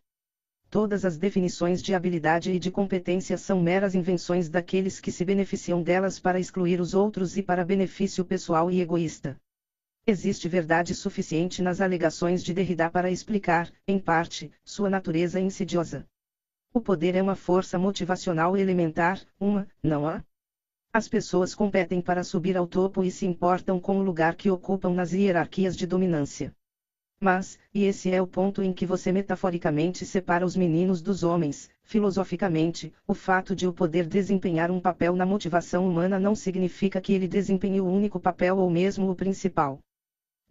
Todas 0.70 1.06
as 1.06 1.18
definições 1.18 1.82
de 1.82 1.94
habilidade 1.94 2.52
e 2.52 2.60
de 2.60 2.70
competência 2.70 3.38
são 3.38 3.62
meras 3.62 3.96
invenções 3.96 4.50
daqueles 4.50 5.00
que 5.00 5.10
se 5.10 5.24
beneficiam 5.24 5.82
delas 5.82 6.20
para 6.20 6.38
excluir 6.38 6.82
os 6.82 6.94
outros 6.94 7.38
e 7.38 7.42
para 7.42 7.64
benefício 7.64 8.26
pessoal 8.26 8.70
e 8.70 8.82
egoísta. 8.82 9.38
Existe 10.06 10.50
verdade 10.50 10.94
suficiente 10.94 11.62
nas 11.62 11.80
alegações 11.80 12.44
de 12.44 12.54
Derrida 12.54 12.90
para 12.90 13.10
explicar, 13.10 13.72
em 13.88 13.98
parte, 13.98 14.52
sua 14.66 14.90
natureza 14.90 15.40
insidiosa. 15.40 16.06
O 16.74 16.82
poder 16.82 17.16
é 17.16 17.22
uma 17.22 17.38
força 17.38 17.80
motivacional 17.80 18.58
elementar, 18.58 19.22
uma, 19.40 19.66
não 19.82 20.06
há? 20.06 20.22
As 20.94 21.08
pessoas 21.08 21.56
competem 21.56 22.02
para 22.02 22.22
subir 22.22 22.58
ao 22.58 22.68
topo 22.68 23.02
e 23.02 23.10
se 23.10 23.26
importam 23.26 23.80
com 23.80 23.98
o 23.98 24.04
lugar 24.04 24.36
que 24.36 24.52
ocupam 24.52 24.94
nas 24.94 25.14
hierarquias 25.14 25.78
de 25.78 25.88
dominância. 25.88 26.54
Mas, 27.18 27.58
e 27.74 27.86
esse 27.86 28.12
é 28.12 28.22
o 28.22 28.28
ponto 28.28 28.62
em 28.62 28.74
que 28.74 28.86
você 28.86 29.10
metaforicamente 29.10 30.06
separa 30.06 30.46
os 30.46 30.54
meninos 30.54 31.02
dos 31.02 31.24
homens, 31.24 31.70
filosoficamente, 31.82 32.94
o 33.08 33.14
fato 33.14 33.56
de 33.56 33.66
o 33.66 33.72
poder 33.72 34.06
desempenhar 34.06 34.70
um 34.70 34.82
papel 34.82 35.16
na 35.16 35.26
motivação 35.26 35.88
humana 35.88 36.20
não 36.20 36.36
significa 36.36 37.00
que 37.00 37.14
ele 37.14 37.28
desempenhe 37.28 37.80
o 37.80 37.86
único 37.86 38.20
papel 38.20 38.58
ou 38.58 38.70
mesmo 38.70 39.10
o 39.10 39.16
principal. 39.16 39.80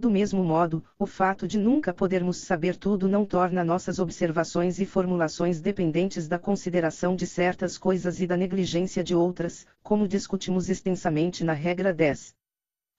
Do 0.00 0.10
mesmo 0.10 0.42
modo, 0.42 0.82
o 0.98 1.04
fato 1.04 1.46
de 1.46 1.58
nunca 1.58 1.92
podermos 1.92 2.38
saber 2.38 2.74
tudo 2.74 3.06
não 3.06 3.26
torna 3.26 3.62
nossas 3.62 3.98
observações 3.98 4.80
e 4.80 4.86
formulações 4.86 5.60
dependentes 5.60 6.26
da 6.26 6.38
consideração 6.38 7.14
de 7.14 7.26
certas 7.26 7.76
coisas 7.76 8.18
e 8.18 8.26
da 8.26 8.34
negligência 8.34 9.04
de 9.04 9.14
outras, 9.14 9.66
como 9.82 10.08
discutimos 10.08 10.70
extensamente 10.70 11.44
na 11.44 11.52
regra 11.52 11.92
10. 11.92 12.34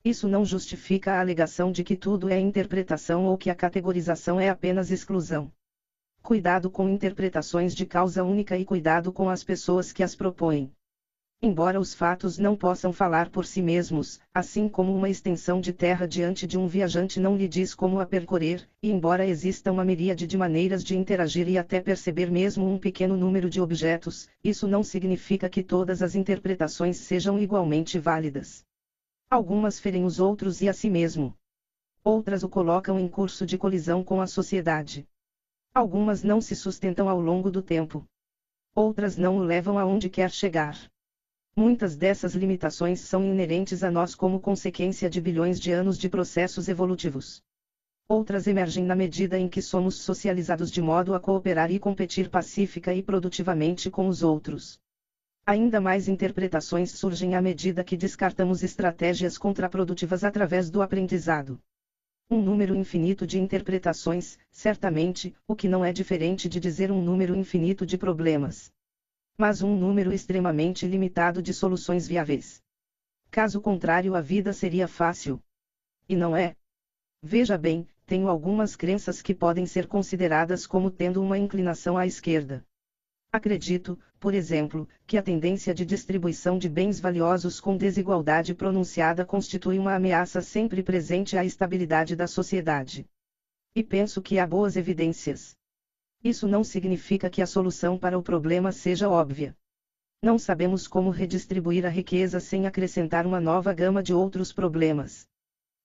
Isso 0.04 0.28
não 0.28 0.44
justifica 0.44 1.14
a 1.14 1.20
alegação 1.20 1.72
de 1.72 1.82
que 1.82 1.96
tudo 1.96 2.28
é 2.28 2.38
interpretação 2.38 3.26
ou 3.26 3.36
que 3.36 3.50
a 3.50 3.54
categorização 3.56 4.38
é 4.38 4.48
apenas 4.48 4.92
exclusão. 4.92 5.50
Cuidado 6.22 6.70
com 6.70 6.88
interpretações 6.88 7.74
de 7.74 7.84
causa 7.84 8.22
única 8.22 8.56
e 8.56 8.64
cuidado 8.64 9.12
com 9.12 9.28
as 9.28 9.42
pessoas 9.42 9.90
que 9.90 10.04
as 10.04 10.14
propõem. 10.14 10.72
Embora 11.44 11.80
os 11.80 11.92
fatos 11.92 12.38
não 12.38 12.54
possam 12.54 12.92
falar 12.92 13.28
por 13.28 13.44
si 13.44 13.60
mesmos, 13.60 14.20
assim 14.32 14.68
como 14.68 14.94
uma 14.94 15.10
extensão 15.10 15.60
de 15.60 15.72
terra 15.72 16.06
diante 16.06 16.46
de 16.46 16.56
um 16.56 16.68
viajante 16.68 17.18
não 17.18 17.36
lhe 17.36 17.48
diz 17.48 17.74
como 17.74 17.98
a 17.98 18.06
percorrer, 18.06 18.64
e 18.80 18.92
embora 18.92 19.26
exista 19.26 19.72
uma 19.72 19.84
miríade 19.84 20.24
de 20.24 20.38
maneiras 20.38 20.84
de 20.84 20.96
interagir 20.96 21.48
e 21.48 21.58
até 21.58 21.80
perceber 21.80 22.30
mesmo 22.30 22.72
um 22.72 22.78
pequeno 22.78 23.16
número 23.16 23.50
de 23.50 23.60
objetos, 23.60 24.28
isso 24.44 24.68
não 24.68 24.84
significa 24.84 25.48
que 25.48 25.64
todas 25.64 26.00
as 26.00 26.14
interpretações 26.14 26.98
sejam 26.98 27.36
igualmente 27.36 27.98
válidas. 27.98 28.64
Algumas 29.28 29.80
ferem 29.80 30.04
os 30.04 30.20
outros 30.20 30.60
e 30.60 30.68
a 30.68 30.72
si 30.72 30.88
mesmo. 30.88 31.36
Outras 32.04 32.44
o 32.44 32.48
colocam 32.48 33.00
em 33.00 33.08
curso 33.08 33.44
de 33.44 33.58
colisão 33.58 34.04
com 34.04 34.20
a 34.20 34.28
sociedade. 34.28 35.08
Algumas 35.74 36.22
não 36.22 36.40
se 36.40 36.54
sustentam 36.54 37.08
ao 37.08 37.18
longo 37.18 37.50
do 37.50 37.60
tempo. 37.60 38.06
Outras 38.76 39.16
não 39.16 39.38
o 39.38 39.40
levam 39.40 39.76
aonde 39.76 40.08
quer 40.08 40.30
chegar. 40.30 40.91
Muitas 41.54 41.96
dessas 41.96 42.34
limitações 42.34 43.00
são 43.00 43.22
inerentes 43.22 43.84
a 43.84 43.90
nós 43.90 44.14
como 44.14 44.40
consequência 44.40 45.10
de 45.10 45.20
bilhões 45.20 45.60
de 45.60 45.70
anos 45.70 45.98
de 45.98 46.08
processos 46.08 46.66
evolutivos. 46.66 47.42
Outras 48.08 48.46
emergem 48.46 48.84
na 48.84 48.94
medida 48.94 49.38
em 49.38 49.46
que 49.46 49.60
somos 49.60 49.96
socializados 49.96 50.70
de 50.70 50.80
modo 50.80 51.14
a 51.14 51.20
cooperar 51.20 51.70
e 51.70 51.78
competir 51.78 52.30
pacífica 52.30 52.94
e 52.94 53.02
produtivamente 53.02 53.90
com 53.90 54.08
os 54.08 54.22
outros. 54.22 54.78
Ainda 55.44 55.78
mais 55.78 56.08
interpretações 56.08 56.90
surgem 56.92 57.34
à 57.34 57.42
medida 57.42 57.84
que 57.84 57.98
descartamos 57.98 58.62
estratégias 58.62 59.36
contraprodutivas 59.36 60.24
através 60.24 60.70
do 60.70 60.80
aprendizado. 60.80 61.60
Um 62.30 62.40
número 62.40 62.74
infinito 62.74 63.26
de 63.26 63.38
interpretações, 63.38 64.38
certamente, 64.50 65.34
o 65.46 65.54
que 65.54 65.68
não 65.68 65.84
é 65.84 65.92
diferente 65.92 66.48
de 66.48 66.58
dizer 66.58 66.90
um 66.90 67.02
número 67.02 67.36
infinito 67.36 67.84
de 67.84 67.98
problemas. 67.98 68.72
Mas 69.44 69.60
um 69.60 69.76
número 69.76 70.12
extremamente 70.12 70.86
limitado 70.86 71.42
de 71.42 71.52
soluções 71.52 72.06
viáveis. 72.06 72.62
Caso 73.28 73.60
contrário, 73.60 74.14
a 74.14 74.20
vida 74.20 74.52
seria 74.52 74.86
fácil. 74.86 75.42
E 76.08 76.14
não 76.14 76.36
é. 76.36 76.54
Veja 77.20 77.58
bem, 77.58 77.88
tenho 78.06 78.28
algumas 78.28 78.76
crenças 78.76 79.20
que 79.20 79.34
podem 79.34 79.66
ser 79.66 79.88
consideradas 79.88 80.64
como 80.64 80.92
tendo 80.92 81.20
uma 81.20 81.36
inclinação 81.36 81.98
à 81.98 82.06
esquerda. 82.06 82.64
Acredito, 83.32 83.98
por 84.20 84.32
exemplo, 84.32 84.88
que 85.08 85.18
a 85.18 85.22
tendência 85.24 85.74
de 85.74 85.84
distribuição 85.84 86.56
de 86.56 86.68
bens 86.68 87.00
valiosos 87.00 87.58
com 87.58 87.76
desigualdade 87.76 88.54
pronunciada 88.54 89.24
constitui 89.24 89.76
uma 89.76 89.96
ameaça 89.96 90.40
sempre 90.40 90.84
presente 90.84 91.36
à 91.36 91.44
estabilidade 91.44 92.14
da 92.14 92.28
sociedade. 92.28 93.04
E 93.74 93.82
penso 93.82 94.22
que 94.22 94.38
há 94.38 94.46
boas 94.46 94.76
evidências. 94.76 95.56
Isso 96.24 96.46
não 96.46 96.62
significa 96.62 97.28
que 97.28 97.42
a 97.42 97.46
solução 97.46 97.98
para 97.98 98.16
o 98.16 98.22
problema 98.22 98.70
seja 98.70 99.08
óbvia. 99.08 99.56
Não 100.22 100.38
sabemos 100.38 100.86
como 100.86 101.10
redistribuir 101.10 101.84
a 101.84 101.88
riqueza 101.88 102.38
sem 102.38 102.64
acrescentar 102.64 103.26
uma 103.26 103.40
nova 103.40 103.74
gama 103.74 104.00
de 104.00 104.14
outros 104.14 104.52
problemas. 104.52 105.26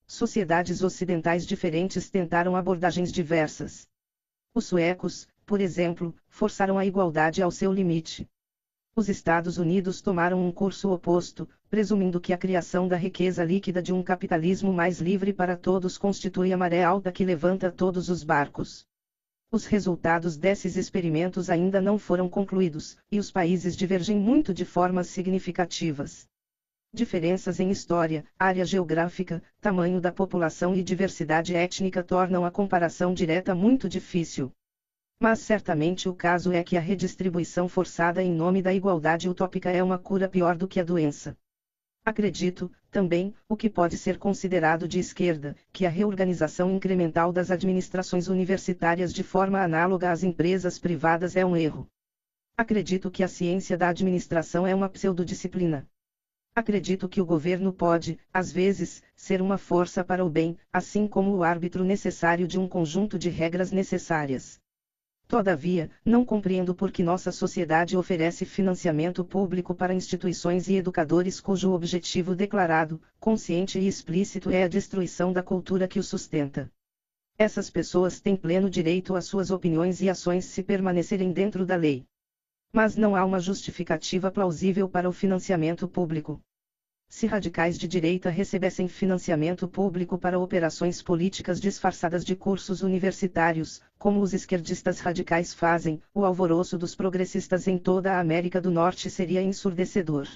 Sociedades 0.06 0.84
ocidentais 0.84 1.44
diferentes 1.44 2.10
tentaram 2.10 2.56
abordagens 2.56 3.12
diversas. 3.12 3.90
Os 4.54 4.66
suecos, 4.66 5.28
por 5.44 5.60
exemplo, 5.60 6.16
forçaram 6.30 6.78
a 6.78 6.86
igualdade 6.86 7.42
ao 7.42 7.50
seu 7.50 7.74
limite. 7.74 8.30
Os 8.96 9.10
Estados 9.10 9.58
Unidos 9.58 10.02
tomaram 10.02 10.46
um 10.46 10.52
curso 10.52 10.92
oposto, 10.92 11.50
presumindo 11.68 12.22
que 12.22 12.32
a 12.32 12.38
criação 12.38 12.88
da 12.88 12.96
riqueza 12.96 13.44
líquida 13.44 13.82
de 13.82 13.92
um 13.92 14.04
capitalismo 14.04 14.72
mais 14.72 15.02
livre 15.02 15.34
para 15.34 15.58
todos 15.58 15.98
constitui 15.98 16.54
a 16.54 16.58
maré 16.58 16.84
alta 16.84 17.12
que 17.12 17.26
levanta 17.26 17.72
todos 17.72 18.08
os 18.08 18.24
barcos. 18.24 18.87
Os 19.50 19.66
resultados 19.66 20.36
desses 20.36 20.76
experimentos 20.76 21.50
ainda 21.50 21.80
não 21.80 21.98
foram 21.98 22.28
concluídos, 22.30 22.98
e 23.10 23.18
os 23.18 23.32
países 23.32 23.78
divergem 23.78 24.18
muito 24.18 24.54
de 24.54 24.66
formas 24.66 25.08
significativas. 25.08 26.28
Diferenças 26.94 27.60
em 27.62 27.70
história, 27.70 28.26
área 28.38 28.66
geográfica, 28.66 29.42
tamanho 29.62 30.02
da 30.02 30.12
população 30.12 30.76
e 30.76 30.84
diversidade 30.84 31.56
étnica 31.56 32.04
tornam 32.04 32.44
a 32.44 32.52
comparação 32.52 33.14
direta 33.14 33.56
muito 33.56 33.88
difícil. 33.88 34.52
Mas 35.20 35.40
certamente 35.40 36.10
o 36.10 36.14
caso 36.14 36.52
é 36.52 36.62
que 36.62 36.76
a 36.76 36.82
redistribuição 36.82 37.70
forçada 37.70 38.22
em 38.22 38.34
nome 38.34 38.62
da 38.62 38.74
igualdade 38.74 39.30
utópica 39.30 39.72
é 39.72 39.82
uma 39.82 39.98
cura 39.98 40.28
pior 40.28 40.58
do 40.58 40.68
que 40.68 40.80
a 40.80 40.84
doença. 40.84 41.38
Acredito, 42.04 42.72
também, 42.92 43.34
o 43.48 43.56
que 43.56 43.70
pode 43.70 43.98
ser 43.98 44.18
considerado 44.18 44.88
de 44.88 45.00
esquerda, 45.00 45.56
que 45.72 45.86
a 45.86 45.90
reorganização 45.90 46.76
incremental 46.76 47.32
das 47.32 47.52
administrações 47.52 48.28
universitárias 48.28 49.14
de 49.14 49.24
forma 49.24 49.62
análoga 49.62 50.12
às 50.12 50.24
empresas 50.24 50.80
privadas 50.80 51.36
é 51.36 51.46
um 51.46 51.56
erro. 51.56 51.88
Acredito 52.58 53.12
que 53.12 53.24
a 53.24 53.28
ciência 53.28 53.78
da 53.78 53.90
administração 53.90 54.66
é 54.66 54.74
uma 54.74 54.90
pseudodisciplina. 54.90 55.86
Acredito 56.56 57.08
que 57.08 57.22
o 57.22 57.26
governo 57.26 57.72
pode, 57.72 58.18
às 58.34 58.52
vezes, 58.52 59.04
ser 59.16 59.42
uma 59.42 59.60
força 59.60 60.04
para 60.04 60.26
o 60.26 60.30
bem, 60.30 60.58
assim 60.74 61.06
como 61.06 61.36
o 61.36 61.44
árbitro 61.44 61.84
necessário 61.84 62.48
de 62.48 62.58
um 62.58 62.68
conjunto 62.68 63.20
de 63.20 63.30
regras 63.30 63.72
necessárias. 63.72 64.60
Todavia, 65.28 65.92
não 66.06 66.24
compreendo 66.24 66.74
por 66.74 66.90
que 66.90 67.04
nossa 67.04 67.34
sociedade 67.34 67.98
oferece 67.98 68.46
financiamento 68.46 69.26
público 69.26 69.76
para 69.76 69.94
instituições 69.94 70.70
e 70.70 70.76
educadores 70.76 71.42
cujo 71.42 71.74
objetivo 71.74 72.34
declarado, 72.34 73.02
consciente 73.20 73.78
e 73.78 73.90
explícito 73.90 74.50
é 74.50 74.64
a 74.64 74.70
destruição 74.70 75.34
da 75.34 75.44
cultura 75.44 75.86
que 75.86 76.00
o 76.00 76.04
sustenta. 76.04 76.72
Essas 77.38 77.70
pessoas 77.70 78.22
têm 78.22 78.38
pleno 78.38 78.70
direito 78.70 79.16
às 79.16 79.26
suas 79.26 79.52
opiniões 79.52 80.02
e 80.02 80.10
ações 80.10 80.46
se 80.46 80.64
permanecerem 80.64 81.34
dentro 81.34 81.66
da 81.66 81.76
lei. 81.76 82.06
Mas 82.72 82.96
não 82.96 83.14
há 83.14 83.26
uma 83.26 83.40
justificativa 83.40 84.32
plausível 84.32 84.88
para 84.88 85.10
o 85.10 85.12
financiamento 85.12 85.90
público. 85.90 86.42
Se 87.10 87.26
radicais 87.26 87.80
de 87.80 87.88
direita 87.88 88.30
recebessem 88.30 88.88
financiamento 88.88 89.68
público 89.68 90.20
para 90.20 90.38
operações 90.38 91.02
políticas 91.02 91.60
disfarçadas 91.60 92.24
de 92.24 92.36
cursos 92.36 92.84
universitários, 92.84 93.82
como 93.98 94.22
os 94.22 94.34
esquerdistas 94.34 95.00
radicais 95.00 95.52
fazem, 95.52 96.00
o 96.14 96.24
alvoroço 96.24 96.78
dos 96.78 96.94
progressistas 96.94 97.68
em 97.68 97.76
toda 97.78 98.14
a 98.14 98.20
América 98.20 98.62
do 98.62 98.70
Norte 98.70 99.10
seria 99.10 99.42
ensurdecedor. 99.42 100.28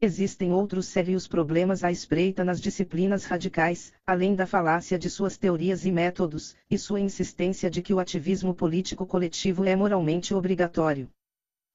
Existem 0.00 0.50
outros 0.50 0.86
sérios 0.86 1.28
problemas 1.28 1.84
à 1.84 1.92
espreita 1.92 2.42
nas 2.42 2.60
disciplinas 2.60 3.24
radicais, 3.26 3.92
além 4.04 4.34
da 4.34 4.46
falácia 4.46 4.98
de 4.98 5.08
suas 5.08 5.36
teorias 5.36 5.84
e 5.84 5.92
métodos, 5.92 6.56
e 6.68 6.76
sua 6.76 6.98
insistência 6.98 7.70
de 7.70 7.82
que 7.82 7.94
o 7.94 8.00
ativismo 8.00 8.52
político 8.52 9.06
coletivo 9.06 9.62
é 9.64 9.76
moralmente 9.76 10.34
obrigatório. 10.34 11.08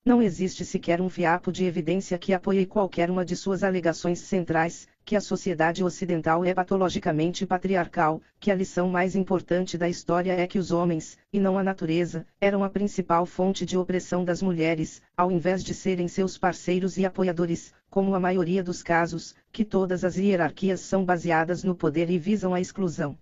Não 0.07 0.21
existe 0.21 0.63
sequer 0.63 1.01
um 1.01 1.09
fiapo 1.09 1.51
de 1.51 1.65
evidência 1.65 2.15
que 2.19 2.31
apoie 2.31 2.63
qualquer 2.67 3.09
uma 3.09 3.25
de 3.25 3.35
suas 3.35 3.63
alegações 3.63 4.19
centrais, 4.19 4.87
que 5.03 5.15
a 5.15 5.19
sociedade 5.19 5.83
ocidental 5.83 6.45
é 6.45 6.53
patologicamente 6.53 7.43
patriarcal, 7.43 8.21
que 8.39 8.51
a 8.51 8.55
lição 8.55 8.87
mais 8.87 9.15
importante 9.15 9.79
da 9.79 9.89
história 9.89 10.33
é 10.33 10.45
que 10.45 10.59
os 10.59 10.71
homens, 10.71 11.17
e 11.33 11.39
não 11.39 11.57
a 11.57 11.63
natureza, 11.63 12.23
eram 12.39 12.63
a 12.63 12.69
principal 12.69 13.25
fonte 13.25 13.65
de 13.65 13.75
opressão 13.75 14.23
das 14.23 14.43
mulheres, 14.43 15.01
ao 15.17 15.31
invés 15.31 15.63
de 15.63 15.73
serem 15.73 16.07
seus 16.07 16.37
parceiros 16.37 16.99
e 16.99 17.03
apoiadores, 17.03 17.73
como 17.89 18.13
a 18.13 18.19
maioria 18.19 18.61
dos 18.61 18.83
casos, 18.83 19.33
que 19.51 19.65
todas 19.65 20.03
as 20.03 20.17
hierarquias 20.17 20.81
são 20.81 21.03
baseadas 21.03 21.63
no 21.63 21.73
poder 21.73 22.11
e 22.11 22.19
visam 22.19 22.53
a 22.53 22.61
exclusão. 22.61 23.17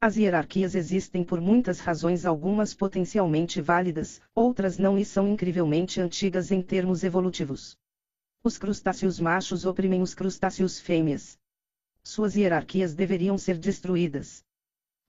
As 0.00 0.16
hierarquias 0.16 0.76
existem 0.76 1.24
por 1.24 1.40
muitas 1.40 1.80
razões, 1.80 2.24
algumas 2.24 2.72
potencialmente 2.72 3.60
válidas, 3.60 4.20
outras 4.32 4.78
não 4.78 4.96
e 4.96 5.04
são 5.04 5.26
incrivelmente 5.26 6.00
antigas 6.00 6.52
em 6.52 6.62
termos 6.62 7.02
evolutivos. 7.02 7.76
Os 8.44 8.56
crustáceos 8.56 9.18
machos 9.18 9.64
oprimem 9.64 10.00
os 10.00 10.14
crustáceos 10.14 10.78
fêmeas. 10.78 11.36
Suas 12.04 12.36
hierarquias 12.36 12.94
deveriam 12.94 13.36
ser 13.36 13.58
destruídas. 13.58 14.44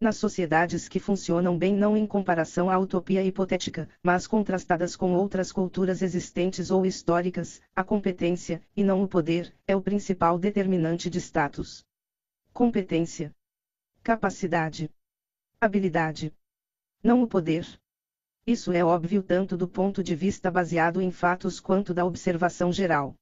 Nas 0.01 0.17
sociedades 0.17 0.89
que 0.89 0.99
funcionam 0.99 1.55
bem 1.55 1.75
não 1.75 1.95
em 1.95 2.07
comparação 2.07 2.67
à 2.67 2.79
utopia 2.79 3.23
hipotética, 3.23 3.87
mas 4.01 4.25
contrastadas 4.25 4.95
com 4.95 5.13
outras 5.13 5.51
culturas 5.51 6.01
existentes 6.01 6.71
ou 6.71 6.83
históricas, 6.83 7.61
a 7.75 7.83
competência, 7.83 8.59
e 8.75 8.83
não 8.83 9.03
o 9.03 9.07
poder, 9.07 9.53
é 9.67 9.75
o 9.75 9.83
principal 9.83 10.39
determinante 10.39 11.11
de 11.11 11.19
status. 11.19 11.85
Competência 12.51 13.31
capacidade, 14.09 14.89
habilidade. 15.61 16.33
Não 17.03 17.21
o 17.21 17.27
poder. 17.27 17.63
Isso 18.43 18.71
é 18.71 18.83
óbvio 18.83 19.21
tanto 19.21 19.55
do 19.55 19.67
ponto 19.67 20.03
de 20.03 20.15
vista 20.15 20.49
baseado 20.49 20.99
em 20.99 21.11
fatos 21.11 21.59
quanto 21.59 21.93
da 21.93 22.03
observação 22.03 22.73
geral. 22.73 23.13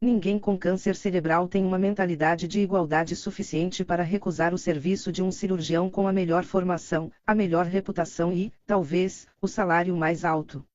Ninguém 0.00 0.36
com 0.36 0.58
câncer 0.58 0.96
cerebral 0.96 1.46
tem 1.46 1.64
uma 1.64 1.78
mentalidade 1.78 2.48
de 2.48 2.58
igualdade 2.58 3.14
suficiente 3.14 3.84
para 3.84 4.02
recusar 4.02 4.52
o 4.52 4.58
serviço 4.58 5.12
de 5.12 5.22
um 5.22 5.30
cirurgião 5.30 5.88
com 5.88 6.08
a 6.08 6.12
melhor 6.12 6.42
formação, 6.42 7.12
a 7.24 7.32
melhor 7.32 7.64
reputação 7.64 8.32
e, 8.32 8.52
talvez, 8.66 9.28
o 9.40 9.46
salário 9.46 9.96
mais 9.96 10.24
alto. 10.24 10.66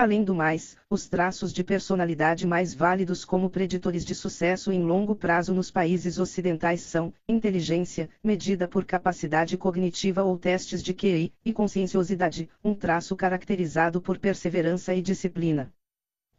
Além 0.00 0.24
do 0.24 0.34
mais, 0.34 0.78
os 0.88 1.10
traços 1.10 1.52
de 1.52 1.62
personalidade 1.62 2.46
mais 2.46 2.72
válidos 2.72 3.22
como 3.22 3.50
preditores 3.50 4.02
de 4.02 4.14
sucesso 4.14 4.72
em 4.72 4.82
longo 4.82 5.14
prazo 5.14 5.52
nos 5.52 5.70
países 5.70 6.18
ocidentais 6.18 6.80
são 6.80 7.12
inteligência, 7.28 8.08
medida 8.24 8.66
por 8.66 8.86
capacidade 8.86 9.58
cognitiva 9.58 10.22
ou 10.22 10.38
testes 10.38 10.82
de 10.82 10.94
QI, 10.94 11.34
e 11.44 11.52
conscienciosidade, 11.52 12.48
um 12.64 12.74
traço 12.74 13.14
caracterizado 13.14 14.00
por 14.00 14.16
perseverança 14.16 14.94
e 14.94 15.02
disciplina. 15.02 15.70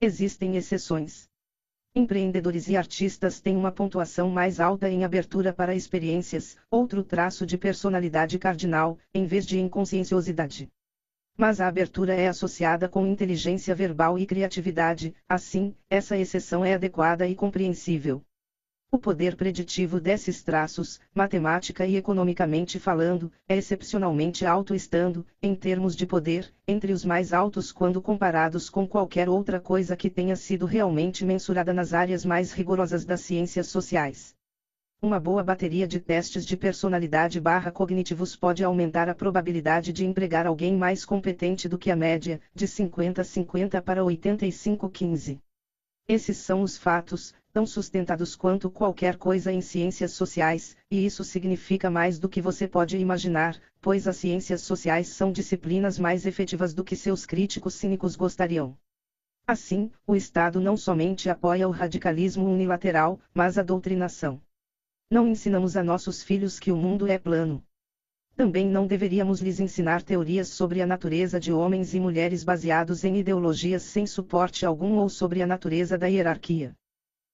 Existem 0.02 0.56
exceções. 0.56 1.30
Empreendedores 1.94 2.68
e 2.68 2.76
artistas 2.76 3.40
têm 3.40 3.56
uma 3.56 3.72
pontuação 3.72 4.32
mais 4.32 4.60
alta 4.60 4.90
em 4.90 5.04
abertura 5.04 5.54
para 5.54 5.76
experiências, 5.76 6.58
outro 6.68 7.04
traço 7.04 7.46
de 7.46 7.60
personalidade 7.60 8.40
cardinal, 8.40 8.98
em 9.14 9.28
vez 9.28 9.46
de 9.46 9.60
inconscienciosidade. 9.60 10.68
Mas 11.42 11.60
a 11.60 11.68
abertura 11.68 12.14
é 12.14 12.28
associada 12.28 12.88
com 12.88 13.04
inteligência 13.04 13.74
verbal 13.74 14.20
e 14.20 14.28
criatividade, 14.28 15.12
assim, 15.28 15.76
essa 15.90 16.16
exceção 16.16 16.64
é 16.64 16.76
adequada 16.76 17.28
e 17.28 17.34
compreensível. 17.34 18.22
O 18.92 19.00
poder 19.00 19.36
preditivo 19.36 20.00
desses 20.00 20.44
traços, 20.44 21.00
matemática 21.16 21.84
e 21.84 21.96
economicamente 21.96 22.78
falando, 22.78 23.32
é 23.50 23.58
excepcionalmente 23.58 24.46
alto 24.46 24.76
estando, 24.76 25.26
em 25.42 25.56
termos 25.56 25.96
de 25.96 26.06
poder, 26.06 26.54
entre 26.68 26.94
os 26.94 27.04
mais 27.04 27.34
altos 27.34 27.72
quando 27.72 28.00
comparados 28.00 28.70
com 28.70 28.88
qualquer 28.88 29.28
outra 29.28 29.60
coisa 29.60 29.98
que 29.98 30.12
tenha 30.12 30.36
sido 30.36 30.68
realmente 30.68 31.26
mensurada 31.26 31.74
nas 31.74 31.92
áreas 31.92 32.24
mais 32.24 32.52
rigorosas 32.52 33.04
das 33.04 33.22
ciências 33.22 33.66
sociais. 33.66 34.36
Uma 35.04 35.20
boa 35.20 35.44
bateria 35.44 35.88
de 35.88 36.00
testes 36.00 36.46
de 36.46 36.56
personalidade 36.56 37.42
barra 37.42 37.72
cognitivos 37.72 38.36
pode 38.36 38.64
aumentar 38.64 39.10
a 39.10 39.16
probabilidade 39.16 39.92
de 39.92 40.06
empregar 40.06 40.46
alguém 40.46 40.78
mais 40.78 41.04
competente 41.04 41.68
do 41.68 41.76
que 41.76 41.90
a 41.90 41.96
média, 41.96 42.40
de 42.54 42.68
50-50 42.68 43.82
para 43.82 44.04
85-15. 44.04 45.42
Esses 46.08 46.38
são 46.38 46.62
os 46.62 46.78
fatos, 46.78 47.34
tão 47.52 47.66
sustentados 47.66 48.36
quanto 48.36 48.70
qualquer 48.70 49.18
coisa 49.18 49.52
em 49.52 49.60
ciências 49.60 50.12
sociais, 50.12 50.78
e 50.92 51.04
isso 51.04 51.24
significa 51.24 51.90
mais 51.90 52.20
do 52.20 52.30
que 52.30 52.40
você 52.40 52.68
pode 52.68 52.96
imaginar, 52.96 53.60
pois 53.82 54.08
as 54.08 54.18
ciências 54.18 54.62
sociais 54.62 55.08
são 55.08 55.32
disciplinas 55.32 55.98
mais 55.98 56.28
efetivas 56.28 56.76
do 56.76 56.84
que 56.84 56.96
seus 56.96 57.26
críticos 57.26 57.74
cínicos 57.74 58.16
gostariam. 58.16 58.78
Assim, 59.48 59.92
o 60.06 60.16
Estado 60.16 60.62
não 60.62 60.78
somente 60.78 61.28
apoia 61.28 61.68
o 61.68 61.72
radicalismo 61.72 62.46
unilateral, 62.46 63.20
mas 63.34 63.58
a 63.58 63.64
doutrinação. 63.64 64.40
Não 65.12 65.28
ensinamos 65.28 65.76
a 65.76 65.84
nossos 65.84 66.24
filhos 66.24 66.58
que 66.58 66.72
o 66.72 66.78
mundo 66.78 67.06
é 67.06 67.20
plano. 67.20 67.62
Também 68.34 68.66
não 68.66 68.88
deveríamos 68.88 69.42
lhes 69.42 69.60
ensinar 69.60 70.02
teorias 70.02 70.48
sobre 70.48 70.82
a 70.82 70.88
natureza 70.88 71.38
de 71.38 71.52
homens 71.52 71.94
e 71.94 72.00
mulheres 72.00 72.46
baseados 72.46 73.04
em 73.04 73.18
ideologias 73.18 73.84
sem 73.84 74.08
suporte 74.08 74.66
algum 74.66 74.96
ou 75.00 75.10
sobre 75.10 75.42
a 75.42 75.46
natureza 75.46 75.98
da 75.98 76.08
hierarquia. 76.08 76.74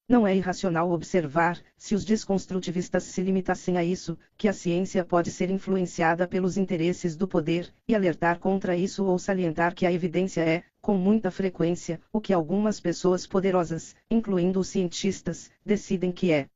Não 0.09 0.25
é 0.25 0.35
irracional 0.35 0.89
observar, 0.89 1.61
se 1.77 1.93
os 1.93 2.03
desconstrutivistas 2.03 3.03
se 3.03 3.21
limitassem 3.21 3.77
a 3.77 3.83
isso, 3.83 4.17
que 4.35 4.47
a 4.47 4.53
ciência 4.53 5.05
pode 5.05 5.29
ser 5.29 5.51
influenciada 5.51 6.27
pelos 6.27 6.57
interesses 6.57 7.15
do 7.15 7.27
poder, 7.27 7.71
e 7.87 7.93
alertar 7.93 8.39
contra 8.39 8.75
isso 8.75 9.05
ou 9.05 9.19
salientar 9.19 9.75
que 9.75 9.85
a 9.85 9.93
evidência 9.93 10.41
é, 10.41 10.63
com 10.81 10.95
muita 10.95 11.29
frequência, 11.29 12.01
o 12.11 12.19
que 12.19 12.33
algumas 12.33 12.79
pessoas 12.79 13.27
poderosas, 13.27 13.95
incluindo 14.09 14.59
os 14.59 14.67
cientistas, 14.67 15.51
decidem 15.63 16.11
que 16.11 16.31
é. 16.31 16.47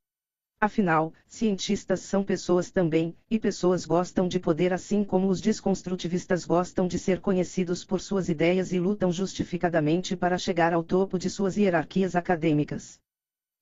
Afinal, 0.63 1.11
cientistas 1.25 2.01
são 2.01 2.23
pessoas 2.23 2.69
também, 2.69 3.17
e 3.31 3.39
pessoas 3.39 3.83
gostam 3.83 4.27
de 4.27 4.39
poder 4.39 4.71
assim 4.71 5.03
como 5.03 5.27
os 5.27 5.41
desconstrutivistas 5.41 6.45
gostam 6.45 6.87
de 6.87 6.99
ser 6.99 7.19
conhecidos 7.19 7.83
por 7.83 7.99
suas 7.99 8.29
ideias 8.29 8.71
e 8.71 8.77
lutam 8.79 9.11
justificadamente 9.11 10.15
para 10.15 10.37
chegar 10.37 10.71
ao 10.71 10.83
topo 10.83 11.17
de 11.17 11.31
suas 11.31 11.57
hierarquias 11.57 12.15
acadêmicas. 12.15 12.99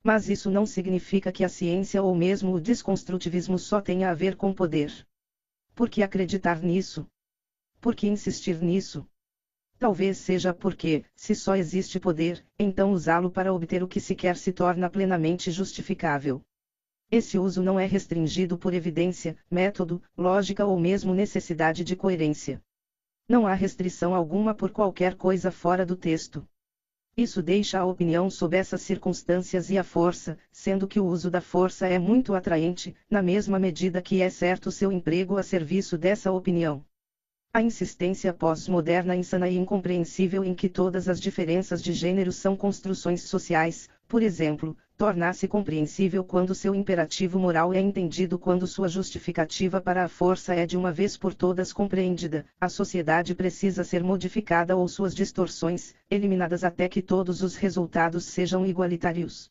Mas 0.03 0.27
isso 0.27 0.51
não 0.51 0.65
significa 0.65 1.31
que 1.31 1.41
a 1.41 1.47
ciência 1.47 2.03
ou 2.03 2.13
mesmo 2.13 2.53
o 2.53 2.59
desconstrutivismo 2.59 3.57
só 3.57 3.79
tenha 3.79 4.09
a 4.09 4.13
ver 4.13 4.35
com 4.35 4.53
poder. 4.53 4.91
Por 5.73 5.89
que 5.89 6.01
acreditar 6.03 6.61
nisso? 6.61 7.05
Por 7.79 7.95
que 7.95 8.07
insistir 8.07 8.61
nisso? 8.61 9.07
Talvez 9.77 10.17
seja 10.17 10.53
porque, 10.53 11.05
se 11.15 11.33
só 11.33 11.55
existe 11.55 11.97
poder, 11.97 12.45
então 12.59 12.91
usá-lo 12.91 13.31
para 13.31 13.53
obter 13.53 13.81
o 13.81 13.87
que 13.87 14.01
se 14.01 14.13
quer 14.13 14.35
se 14.35 14.51
torna 14.51 14.89
plenamente 14.89 15.49
justificável. 15.49 16.41
Esse 17.11 17.39
uso 17.39 17.63
não 17.63 17.79
é 17.79 17.87
restringido 17.87 18.55
por 18.55 18.71
evidência, 18.71 19.35
método, 19.49 19.99
lógica 20.15 20.63
ou 20.65 20.79
mesmo 20.79 21.11
necessidade 21.11 21.83
de 21.83 21.95
coerência. 21.95 22.61
Não 23.27 23.47
há 23.47 23.53
restrição 23.55 24.13
alguma 24.13 24.53
por 24.53 24.69
qualquer 24.69 25.15
coisa 25.15 25.49
fora 25.49 25.83
do 25.83 25.95
texto. 25.95 26.47
Isso 27.17 27.41
deixa 27.41 27.79
a 27.79 27.85
opinião 27.85 28.29
sob 28.29 28.55
essas 28.55 28.81
circunstâncias 28.81 29.71
e 29.71 29.77
a 29.77 29.83
força, 29.83 30.37
sendo 30.51 30.87
que 30.87 30.99
o 30.99 31.05
uso 31.05 31.31
da 31.31 31.41
força 31.41 31.87
é 31.87 31.97
muito 31.97 32.35
atraente, 32.35 32.95
na 33.09 33.23
mesma 33.23 33.57
medida 33.57 34.01
que 34.01 34.21
é 34.21 34.29
certo 34.29 34.71
seu 34.71 34.91
emprego 34.91 35.37
a 35.37 35.43
serviço 35.43 35.97
dessa 35.97 36.31
opinião. 36.31 36.85
A 37.51 37.61
insistência 37.63 38.31
pós-moderna 38.31 39.15
insana 39.15 39.49
e 39.49 39.57
incompreensível 39.57 40.43
em 40.43 40.53
que 40.53 40.69
todas 40.69 41.09
as 41.09 41.19
diferenças 41.19 41.81
de 41.81 41.91
gênero 41.91 42.31
são 42.31 42.55
construções 42.55 43.23
sociais, 43.23 43.89
por 44.07 44.21
exemplo, 44.21 44.77
torna-se 44.99 45.47
compreensível 45.47 46.25
quando 46.25 46.53
seu 46.53 46.75
imperativo 46.75 47.39
moral 47.39 47.73
é 47.73 47.79
entendido 47.79 48.37
quando 48.37 48.67
sua 48.67 48.89
justificativa 48.89 49.79
para 49.79 50.03
a 50.03 50.09
força 50.09 50.53
é 50.53 50.65
de 50.65 50.75
uma 50.75 50.91
vez 50.91 51.15
por 51.15 51.33
todas 51.33 51.71
compreendida, 51.71 52.45
a 52.59 52.67
sociedade 52.67 53.33
precisa 53.33 53.85
ser 53.85 54.03
modificada 54.03 54.75
ou 54.75 54.85
suas 54.89 55.15
distorções, 55.15 55.95
eliminadas 56.11 56.65
até 56.65 56.89
que 56.89 57.01
todos 57.01 57.41
os 57.41 57.55
resultados 57.55 58.25
sejam 58.25 58.65
igualitários. 58.65 59.49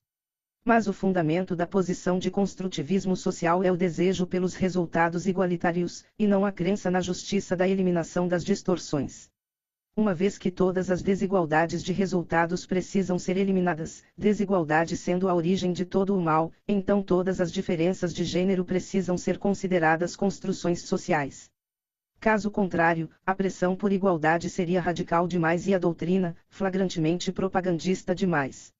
Mas 0.66 0.86
o 0.86 0.92
fundamento 0.92 1.56
da 1.56 1.66
posição 1.66 2.18
de 2.18 2.30
construtivismo 2.30 3.16
social 3.16 3.64
é 3.64 3.72
o 3.72 3.76
desejo 3.76 4.26
pelos 4.26 4.54
resultados 4.54 5.26
igualitários, 5.26 6.04
e 6.18 6.26
não 6.26 6.44
a 6.44 6.52
crença 6.52 6.90
na 6.90 7.00
justiça 7.00 7.56
da 7.56 7.66
eliminação 7.66 8.28
das 8.28 8.44
distorções 8.44 9.30
uma 9.98 10.14
vez 10.14 10.38
que 10.38 10.48
todas 10.48 10.92
as 10.92 11.02
desigualdades 11.02 11.82
de 11.82 11.92
resultados 11.92 12.64
precisam 12.64 13.18
ser 13.18 13.36
eliminadas, 13.36 14.04
desigualdade 14.16 14.96
sendo 14.96 15.28
a 15.28 15.34
origem 15.34 15.72
de 15.72 15.84
todo 15.84 16.16
o 16.16 16.20
mal, 16.20 16.52
então 16.68 17.02
todas 17.02 17.40
as 17.40 17.50
diferenças 17.50 18.14
de 18.14 18.22
gênero 18.22 18.64
precisam 18.64 19.18
ser 19.18 19.38
consideradas 19.38 20.14
construções 20.14 20.82
sociais. 20.82 21.50
Caso 22.20 22.48
contrário, 22.48 23.10
a 23.26 23.34
pressão 23.34 23.74
por 23.74 23.90
igualdade 23.90 24.48
seria 24.48 24.80
radical 24.80 25.26
demais 25.26 25.66
e 25.66 25.74
a 25.74 25.78
doutrina, 25.78 26.36
flagrantemente 26.48 27.32
propagandista 27.32 28.14
demais. 28.14 28.72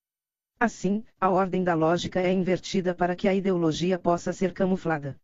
Assim, 0.61 1.05
a 1.21 1.29
ordem 1.31 1.65
da 1.65 1.75
lógica 1.75 2.21
é 2.21 2.31
invertida 2.31 2.95
para 2.95 3.17
que 3.17 3.27
a 3.27 3.35
ideologia 3.35 3.99
possa 3.99 4.33
ser 4.33 4.53
camuflada. 4.53 5.19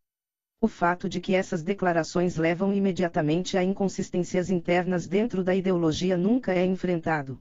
O 0.64 0.66
fato 0.66 1.10
de 1.10 1.20
que 1.20 1.34
essas 1.34 1.62
declarações 1.62 2.36
levam 2.36 2.72
imediatamente 2.72 3.58
a 3.58 3.62
inconsistências 3.62 4.48
internas 4.48 5.06
dentro 5.06 5.44
da 5.44 5.54
ideologia 5.54 6.16
nunca 6.16 6.54
é 6.54 6.64
enfrentado. 6.64 7.38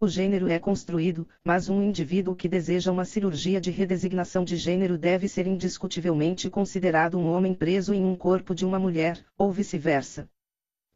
O 0.00 0.06
gênero 0.06 0.46
é 0.46 0.56
construído, 0.56 1.26
mas 1.42 1.68
um 1.68 1.82
indivíduo 1.82 2.36
que 2.36 2.48
deseja 2.48 2.92
uma 2.92 3.04
cirurgia 3.04 3.60
de 3.60 3.72
redesignação 3.72 4.44
de 4.44 4.56
gênero 4.56 4.96
deve 4.96 5.26
ser 5.26 5.48
indiscutivelmente 5.48 6.48
considerado 6.48 7.18
um 7.18 7.26
homem 7.26 7.54
preso 7.54 7.92
em 7.92 8.04
um 8.04 8.14
corpo 8.14 8.54
de 8.54 8.64
uma 8.64 8.78
mulher, 8.78 9.18
ou 9.36 9.50
vice-versa. 9.50 10.28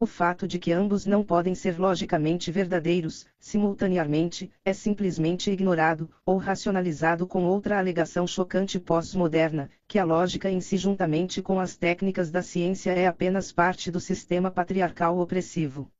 O 0.01 0.07
fato 0.07 0.47
de 0.47 0.61
que 0.61 0.71
ambos 0.71 1.07
não 1.07 1.25
podem 1.25 1.57
ser 1.57 1.77
logicamente 1.77 2.53
verdadeiros, 2.53 3.27
simultaneamente, 3.37 4.49
é 4.65 4.73
simplesmente 4.73 5.51
ignorado, 5.51 6.09
ou 6.25 6.37
racionalizado 6.37 7.27
com 7.27 7.45
outra 7.45 7.81
alegação 7.81 8.25
chocante 8.25 8.79
pós-moderna, 8.79 9.69
que 9.89 9.99
a 9.99 10.05
lógica 10.05 10.49
em 10.49 10.61
si 10.61 10.77
juntamente 10.77 11.43
com 11.43 11.59
as 11.59 11.77
técnicas 11.77 12.31
da 12.31 12.43
ciência 12.43 12.93
é 12.93 13.09
apenas 13.09 13.51
parte 13.51 13.91
do 13.91 13.99
sistema 13.99 14.53
patriarcal 14.53 15.19
opressivo. 15.19 15.91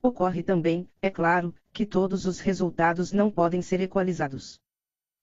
Ocorre 0.00 0.44
também, 0.44 0.88
é 1.00 1.10
claro, 1.10 1.52
que 1.72 1.84
todos 1.84 2.26
os 2.26 2.38
resultados 2.38 3.10
não 3.10 3.28
podem 3.28 3.60
ser 3.60 3.80
equalizados. 3.80 4.60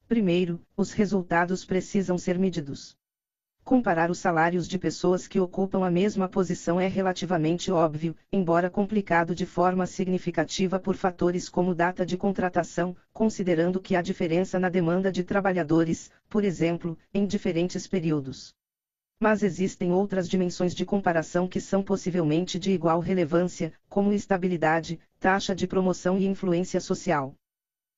Primeiro, 0.10 0.62
os 0.76 0.92
resultados 0.92 1.64
precisam 1.64 2.18
ser 2.18 2.38
medidos. 2.38 2.99
Comparar 3.70 4.10
os 4.10 4.18
salários 4.18 4.68
de 4.68 4.80
pessoas 4.80 5.28
que 5.28 5.40
ocupam 5.40 5.86
a 5.86 5.92
mesma 5.92 6.28
posição 6.28 6.82
é 6.82 6.88
relativamente 6.88 7.72
óbvio, 7.72 8.16
embora 8.34 8.68
complicado 8.68 9.36
de 9.36 9.46
forma 9.46 9.86
significativa 9.86 10.80
por 10.80 10.96
fatores 10.96 11.48
como 11.48 11.76
data 11.76 12.04
de 12.04 12.18
contratação, 12.18 12.96
considerando 13.14 13.80
que 13.80 13.96
há 13.96 14.02
diferença 14.02 14.58
na 14.58 14.70
demanda 14.70 15.12
de 15.12 15.24
trabalhadores, 15.24 16.10
por 16.28 16.44
exemplo, 16.44 16.98
em 17.14 17.28
diferentes 17.28 17.86
períodos. 17.86 18.56
Mas 19.20 19.44
existem 19.44 19.92
outras 19.92 20.28
dimensões 20.28 20.74
de 20.74 20.84
comparação 20.84 21.48
que 21.48 21.60
são 21.60 21.84
possivelmente 21.84 22.58
de 22.58 22.72
igual 22.72 23.00
relevância, 23.00 23.72
como 23.88 24.12
estabilidade, 24.12 25.00
taxa 25.20 25.54
de 25.54 25.68
promoção 25.68 26.18
e 26.18 26.26
influência 26.26 26.80
social. 26.80 27.36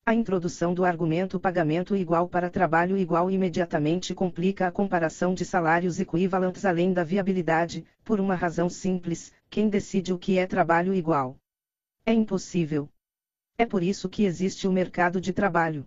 A 0.03 0.15
introdução 0.15 0.73
do 0.73 0.83
argumento 0.83 1.39
pagamento 1.39 1.95
igual 1.95 2.27
para 2.27 2.49
trabalho 2.49 2.97
igual 2.97 3.30
imediatamente 3.30 4.15
complica 4.15 4.65
a 4.65 4.71
comparação 4.71 5.35
de 5.35 5.45
salários 5.45 5.99
equivalentes 5.99 6.65
além 6.65 6.91
da 6.91 7.03
viabilidade, 7.03 7.85
por 8.03 8.19
uma 8.19 8.33
razão 8.33 8.67
simples: 8.67 9.31
quem 9.47 9.69
decide 9.69 10.11
o 10.11 10.17
que 10.17 10.39
é 10.39 10.47
trabalho 10.47 10.91
igual? 10.91 11.38
É 12.03 12.11
impossível. 12.11 12.89
É 13.59 13.63
por 13.63 13.83
isso 13.83 14.09
que 14.09 14.23
existe 14.23 14.67
o 14.67 14.71
mercado 14.71 15.21
de 15.21 15.31
trabalho. 15.31 15.85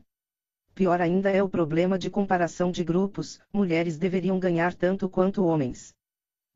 Pior 0.76 1.00
ainda 1.00 1.28
é 1.30 1.42
o 1.42 1.48
problema 1.48 1.98
de 1.98 2.08
comparação 2.08 2.70
de 2.70 2.84
grupos: 2.84 3.40
mulheres 3.52 3.98
deveriam 3.98 4.38
ganhar 4.38 4.74
tanto 4.74 5.08
quanto 5.08 5.44
homens. 5.44 5.92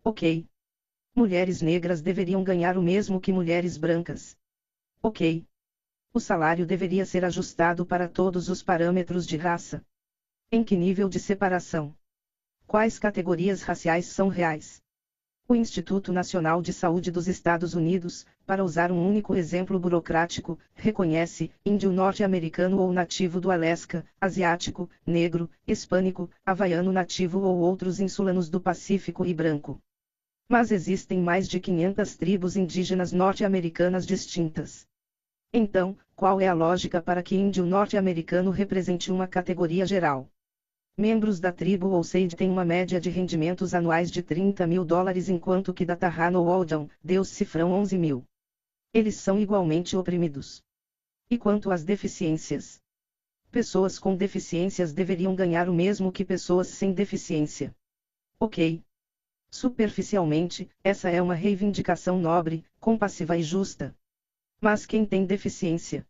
Ok. 0.05 0.47
Mulheres 1.13 1.61
negras 1.61 2.01
deveriam 2.01 2.45
ganhar 2.45 2.77
o 2.77 2.83
mesmo 2.83 3.21
que 3.21 3.33
mulheres 3.33 3.77
brancas. 3.77 4.37
Ok. 5.03 5.45
O 6.19 6.21
salário 6.21 6.67
deveria 6.67 7.07
ser 7.07 7.25
ajustado 7.25 7.87
para 7.87 8.09
todos 8.09 8.49
os 8.49 8.61
parâmetros 8.61 9.25
de 9.25 9.37
raça. 9.37 9.81
Em 10.51 10.65
que 10.65 10.75
nível 10.75 11.09
de 11.09 11.21
separação? 11.21 11.95
Quais 12.67 12.99
categorias 12.99 13.63
raciais 13.63 14.07
são 14.07 14.27
reais? 14.27 14.83
O 15.49 15.55
Instituto 15.55 16.13
Nacional 16.13 16.61
de 16.61 16.73
Saúde 16.73 17.13
dos 17.13 17.29
Estados 17.29 17.73
Unidos, 17.73 18.27
para 18.45 18.65
usar 18.65 18.91
um 18.91 19.09
único 19.09 19.33
exemplo 19.33 19.79
burocrático, 19.79 20.59
reconhece 20.75 21.53
índio 21.65 21.93
norte-americano 21.93 22.81
ou 22.81 22.93
nativo 22.93 23.39
do 23.39 23.49
Alasca, 23.49 24.05
asiático, 24.21 24.91
negro, 25.07 25.49
hispânico, 25.69 26.29
havaiano 26.45 26.91
nativo 26.91 27.39
ou 27.43 27.59
outros 27.59 28.01
insulanos 28.01 28.49
do 28.49 28.61
Pacífico 28.61 29.25
e 29.25 29.33
branco. 29.33 29.79
Mas 30.49 30.73
existem 30.73 31.21
mais 31.21 31.47
de 31.47 31.61
500 31.61 32.17
tribos 32.17 32.57
indígenas 32.57 33.13
norte-americanas 33.13 34.05
distintas. 34.05 34.85
Então, 35.53 35.97
qual 36.15 36.41
é 36.41 36.47
a 36.47 36.53
lógica 36.53 37.01
para 37.01 37.23
que 37.23 37.35
índio 37.35 37.65
norte-americano 37.65 38.51
represente 38.51 39.11
uma 39.11 39.27
categoria 39.27 39.87
geral? 39.87 40.29
Membros 40.95 41.41
da 41.41 41.51
tribo 41.51 41.89
Osage 41.89 42.37
têm 42.37 42.51
uma 42.51 42.67
média 42.67 43.01
de 43.01 43.09
rendimentos 43.09 43.73
anuais 43.73 44.11
de 44.11 44.23
30 44.23 44.67
mil 44.67 44.85
dólares 44.85 45.29
enquanto 45.31 45.73
que 45.73 45.87
da 45.87 45.97
Tahano 45.97 46.45
Waldon, 46.45 46.89
Deus 47.03 47.29
cifrão 47.29 47.73
11 47.73 47.97
mil. 47.97 48.25
Eles 48.93 49.17
são 49.17 49.39
igualmente 49.39 49.97
oprimidos. 49.97 50.63
E 51.31 51.39
quanto 51.39 51.71
às 51.71 51.83
deficiências? 51.83 52.83
Pessoas 53.51 53.99
com 53.99 54.15
deficiências 54.15 54.93
deveriam 54.93 55.35
ganhar 55.35 55.67
o 55.69 55.73
mesmo 55.73 56.13
que 56.13 56.27
pessoas 56.27 56.67
sem 56.67 56.93
deficiência. 56.93 57.75
Ok. 58.39 58.83
Superficialmente, 59.51 60.69
essa 60.85 61.09
é 61.09 61.23
uma 61.23 61.35
reivindicação 61.35 62.19
nobre, 62.19 62.67
compassiva 62.79 63.35
e 63.39 63.43
justa. 63.43 63.97
Mas 64.61 64.85
quem 64.85 65.07
tem 65.07 65.25
deficiência? 65.25 66.05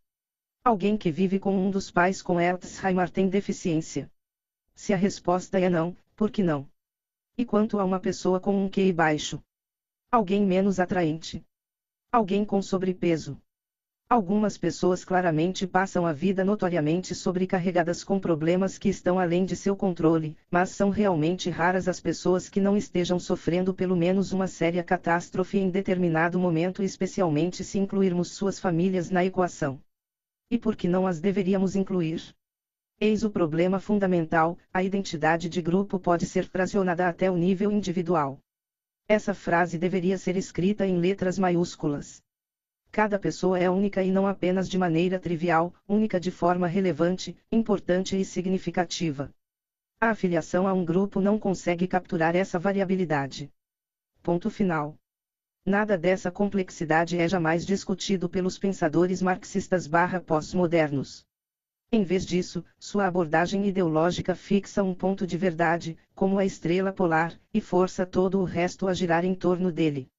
Alguém 0.63 0.97
que 0.97 1.11
vive 1.11 1.39
com 1.39 1.55
um 1.55 1.69
dos 1.69 1.91
pais 1.91 2.21
com 2.21 2.39
Alzheimer 2.39 3.09
tem 3.09 3.29
deficiência? 3.29 4.11
Se 4.73 4.91
a 4.91 4.97
resposta 4.97 5.59
é 5.59 5.69
não, 5.69 5.95
por 6.15 6.31
que 6.31 6.41
não? 6.41 6.67
E 7.37 7.45
quanto 7.45 7.79
a 7.79 7.85
uma 7.85 7.99
pessoa 7.99 8.39
com 8.39 8.65
um 8.65 8.67
QI 8.67 8.91
baixo? 8.91 9.39
Alguém 10.11 10.43
menos 10.45 10.79
atraente? 10.79 11.45
Alguém 12.11 12.43
com 12.43 12.59
sobrepeso? 12.59 13.39
Algumas 14.11 14.57
pessoas 14.57 15.05
claramente 15.05 15.67
passam 15.67 16.03
a 16.03 16.11
vida 16.11 16.43
notoriamente 16.43 17.13
sobrecarregadas 17.13 18.03
com 18.03 18.19
problemas 18.19 18.75
que 18.75 18.89
estão 18.89 19.19
além 19.19 19.45
de 19.45 19.55
seu 19.55 19.75
controle, 19.75 20.35
mas 20.49 20.69
são 20.69 20.89
realmente 20.89 21.47
raras 21.51 21.87
as 21.87 21.99
pessoas 21.99 22.49
que 22.49 22.59
não 22.59 22.75
estejam 22.75 23.19
sofrendo 23.19 23.71
pelo 23.71 23.95
menos 23.95 24.31
uma 24.31 24.47
séria 24.47 24.83
catástrofe 24.83 25.59
em 25.59 25.69
determinado 25.69 26.39
momento, 26.39 26.81
especialmente 26.81 27.63
se 27.63 27.77
incluirmos 27.77 28.31
suas 28.31 28.59
famílias 28.59 29.11
na 29.11 29.23
equação. 29.23 29.79
E 30.49 30.57
por 30.57 30.75
que 30.75 30.87
não 30.87 31.05
as 31.05 31.19
deveríamos 31.19 31.75
incluir? 31.75 32.35
Eis 32.99 33.23
o 33.23 33.29
problema 33.29 33.79
fundamental: 33.79 34.57
a 34.73 34.81
identidade 34.81 35.47
de 35.47 35.61
grupo 35.61 35.99
pode 35.99 36.25
ser 36.25 36.47
fracionada 36.47 37.07
até 37.07 37.29
o 37.29 37.37
nível 37.37 37.71
individual. 37.71 38.39
Essa 39.07 39.35
frase 39.35 39.77
deveria 39.77 40.17
ser 40.17 40.35
escrita 40.35 40.83
em 40.83 40.97
letras 40.97 41.37
maiúsculas. 41.37 42.23
Cada 42.91 43.19
pessoa 43.19 43.59
é 43.59 43.69
única 43.69 44.03
e 44.03 44.11
não 44.11 44.25
apenas 44.25 44.67
de 44.67 44.77
maneira 44.77 45.19
trivial, 45.19 45.73
única 45.87 46.19
de 46.19 46.31
forma 46.31 46.67
relevante, 46.67 47.37
importante 47.51 48.19
e 48.19 48.25
significativa. 48.25 49.31
A 50.01 50.09
afiliação 50.09 50.67
a 50.67 50.73
um 50.73 50.83
grupo 50.83 51.21
não 51.21 51.37
consegue 51.37 51.87
capturar 51.87 52.35
essa 52.35 52.57
variabilidade. 52.57 53.51
Ponto 54.23 54.49
final. 54.49 54.97
Nada 55.65 55.97
dessa 55.97 56.31
complexidade 56.31 57.17
é 57.19 57.27
jamais 57.27 57.65
discutido 57.65 58.27
pelos 58.27 58.57
pensadores 58.57 59.21
marxistas 59.21 59.87
pós-modernos. 60.25 61.25
Em 61.91 62.03
vez 62.03 62.25
disso, 62.25 62.63
sua 62.79 63.05
abordagem 63.05 63.67
ideológica 63.67 64.33
fixa 64.33 64.83
um 64.83 64.95
ponto 64.95 65.27
de 65.27 65.37
verdade, 65.37 65.97
como 66.15 66.39
a 66.39 66.45
estrela 66.45 66.91
polar, 66.91 67.39
e 67.53 67.61
força 67.61 68.05
todo 68.05 68.39
o 68.39 68.43
resto 68.43 68.87
a 68.87 68.93
girar 68.93 69.25
em 69.25 69.35
torno 69.35 69.71
dele. 69.71 70.09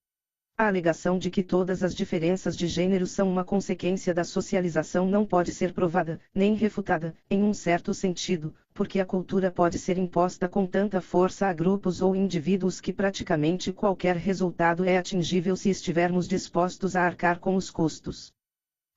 A 0.61 0.67
alegação 0.67 1.19
de 1.19 1.31
que 1.31 1.43
todas 1.43 1.83
as 1.83 1.95
diferenças 1.95 2.55
de 2.55 2.67
gênero 2.67 3.07
são 3.07 3.31
uma 3.31 3.43
consequência 3.43 4.13
da 4.13 4.25
socialização 4.25 5.09
não 5.09 5.25
pode 5.25 5.55
ser 5.55 5.73
provada, 5.73 6.21
nem 6.35 6.55
refutada, 6.55 7.17
em 7.31 7.43
um 7.43 7.55
certo 7.55 7.95
sentido, 7.95 8.55
porque 8.75 9.01
a 9.01 9.07
cultura 9.07 9.51
pode 9.51 9.79
ser 9.79 9.97
imposta 9.97 10.47
com 10.47 10.67
tanta 10.67 11.01
força 11.01 11.47
a 11.47 11.53
grupos 11.55 12.03
ou 12.03 12.15
indivíduos 12.15 12.79
que 12.79 12.93
praticamente 12.93 13.73
qualquer 13.73 14.17
resultado 14.17 14.85
é 14.85 14.99
atingível 14.99 15.57
se 15.57 15.71
estivermos 15.71 16.29
dispostos 16.29 16.95
a 16.95 17.07
arcar 17.07 17.39
com 17.39 17.57
os 17.57 17.71
custos. 17.71 18.31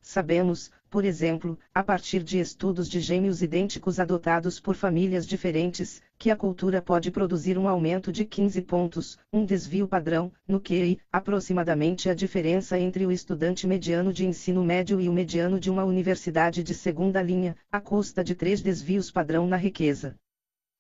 Sabemos, 0.02 0.70
por 0.90 1.06
exemplo, 1.06 1.58
a 1.74 1.82
partir 1.82 2.22
de 2.22 2.40
estudos 2.40 2.90
de 2.90 3.00
gêmeos 3.00 3.42
idênticos 3.42 4.02
adotados 4.02 4.60
por 4.60 4.76
famílias 4.76 5.26
diferentes, 5.26 6.02
que 6.24 6.32
a 6.32 6.38
cultura 6.38 6.82
pode 6.82 7.12
produzir 7.12 7.58
um 7.58 7.68
aumento 7.68 8.10
de 8.10 8.24
15 8.24 8.62
pontos, 8.62 9.18
um 9.34 9.44
desvio 9.44 9.86
padrão, 9.86 10.32
no 10.48 10.58
QI, 10.58 10.98
aproximadamente 11.12 12.10
a 12.10 12.14
diferença 12.14 12.80
entre 12.80 13.06
o 13.06 13.12
estudante 13.12 13.68
mediano 13.68 14.14
de 14.14 14.26
ensino 14.26 14.64
médio 14.64 15.02
e 15.02 15.10
o 15.10 15.12
mediano 15.12 15.60
de 15.60 15.70
uma 15.70 15.84
universidade 15.84 16.64
de 16.64 16.74
segunda 16.74 17.22
linha, 17.22 17.58
à 17.70 17.82
custa 17.82 18.24
de 18.24 18.36
três 18.36 18.62
desvios 18.62 19.12
padrão 19.12 19.46
na 19.46 19.58
riqueza. 19.58 20.16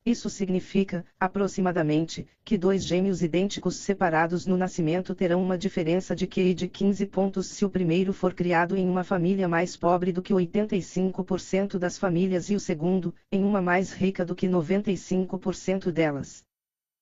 Isso 0.05 0.29
significa, 0.29 1.05
aproximadamente, 1.17 2.27
que 2.43 2.57
dois 2.57 2.83
gêmeos 2.83 3.23
idênticos 3.23 3.77
separados 3.77 4.45
no 4.45 4.57
nascimento 4.57 5.15
terão 5.15 5.41
uma 5.41 5.57
diferença 5.57 6.13
de 6.13 6.27
QI 6.27 6.53
de 6.53 6.67
15 6.67 7.05
pontos 7.05 7.47
se 7.47 7.63
o 7.63 7.69
primeiro 7.69 8.11
for 8.11 8.33
criado 8.33 8.75
em 8.75 8.85
uma 8.85 9.05
família 9.05 9.47
mais 9.47 9.77
pobre 9.77 10.11
do 10.11 10.21
que 10.21 10.33
85% 10.33 11.79
das 11.79 11.97
famílias 11.97 12.49
e 12.49 12.55
o 12.55 12.59
segundo, 12.59 13.15
em 13.31 13.45
uma 13.45 13.61
mais 13.61 13.93
rica 13.93 14.25
do 14.25 14.35
que 14.35 14.45
95% 14.45 15.89
delas. 15.89 16.43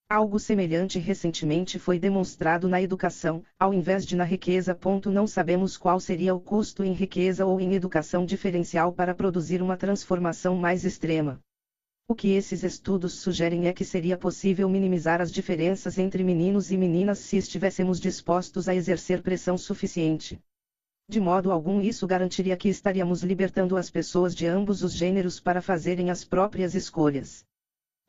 Algo 0.07 0.37
semelhante 0.37 0.99
recentemente 0.99 1.79
foi 1.79 1.97
demonstrado 1.97 2.69
na 2.69 2.79
educação, 2.79 3.43
ao 3.57 3.73
invés 3.73 4.05
de 4.05 4.15
na 4.15 4.25
riqueza. 4.25 4.77
Não 5.11 5.25
sabemos 5.25 5.75
qual 5.75 5.99
seria 5.99 6.35
o 6.35 6.39
custo 6.39 6.83
em 6.83 6.93
riqueza 6.93 7.47
ou 7.47 7.59
em 7.59 7.73
educação 7.73 8.27
diferencial 8.27 8.93
para 8.93 9.15
produzir 9.15 9.59
uma 9.59 9.75
transformação 9.75 10.55
mais 10.55 10.85
extrema. 10.85 11.39
O 12.11 12.13
que 12.13 12.33
esses 12.33 12.61
estudos 12.61 13.13
sugerem 13.13 13.67
é 13.67 13.73
que 13.73 13.85
seria 13.85 14.17
possível 14.17 14.67
minimizar 14.67 15.21
as 15.21 15.31
diferenças 15.31 15.97
entre 15.97 16.25
meninos 16.25 16.69
e 16.69 16.75
meninas 16.75 17.19
se 17.19 17.37
estivéssemos 17.37 18.01
dispostos 18.01 18.67
a 18.67 18.75
exercer 18.75 19.21
pressão 19.21 19.57
suficiente. 19.57 20.37
De 21.07 21.21
modo 21.21 21.53
algum, 21.53 21.79
isso 21.79 22.05
garantiria 22.05 22.57
que 22.57 22.67
estaríamos 22.67 23.23
libertando 23.23 23.77
as 23.77 23.89
pessoas 23.89 24.35
de 24.35 24.45
ambos 24.45 24.83
os 24.83 24.91
gêneros 24.91 25.39
para 25.39 25.61
fazerem 25.61 26.09
as 26.09 26.25
próprias 26.25 26.75
escolhas. 26.75 27.45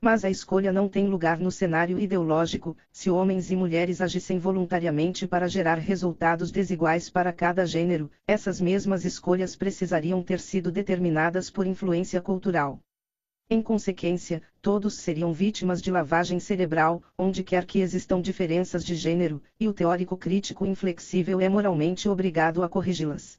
Mas 0.00 0.24
a 0.24 0.31
escolha 0.31 0.72
não 0.72 0.89
tem 0.89 1.06
lugar 1.06 1.39
no 1.39 1.52
cenário 1.52 1.97
ideológico, 1.97 2.76
se 2.90 3.08
homens 3.08 3.52
e 3.52 3.55
mulheres 3.55 4.00
agissem 4.00 4.36
voluntariamente 4.36 5.28
para 5.28 5.47
gerar 5.47 5.78
resultados 5.78 6.50
desiguais 6.50 7.08
para 7.08 7.32
cada 7.32 7.64
gênero, 7.64 8.10
essas 8.26 8.60
mesmas 8.60 9.05
escolhas 9.05 9.55
precisariam 9.55 10.24
ter 10.24 10.40
sido 10.40 10.72
determinadas 10.72 11.48
por 11.48 11.68
influência 11.68 12.20
cultural. 12.20 12.81
Em 13.55 13.60
consequência, 13.60 14.42
todos 14.62 14.94
seriam 14.94 15.31
vítimas 15.31 15.82
de 15.82 15.90
lavagem 15.90 16.40
cerebral, 16.40 17.02
onde 17.18 17.44
quer 17.44 17.66
que 17.66 17.81
existam 17.81 18.18
diferenças 18.18 18.82
de 18.82 18.94
gênero, 18.94 19.42
e 19.60 19.68
o 19.68 19.74
teórico 19.74 20.16
crítico 20.16 20.64
inflexível 20.64 21.39
é 21.39 21.50
moralmente 21.50 22.08
obrigado 22.08 22.62
a 22.62 22.68
corrigi-las. 22.70 23.39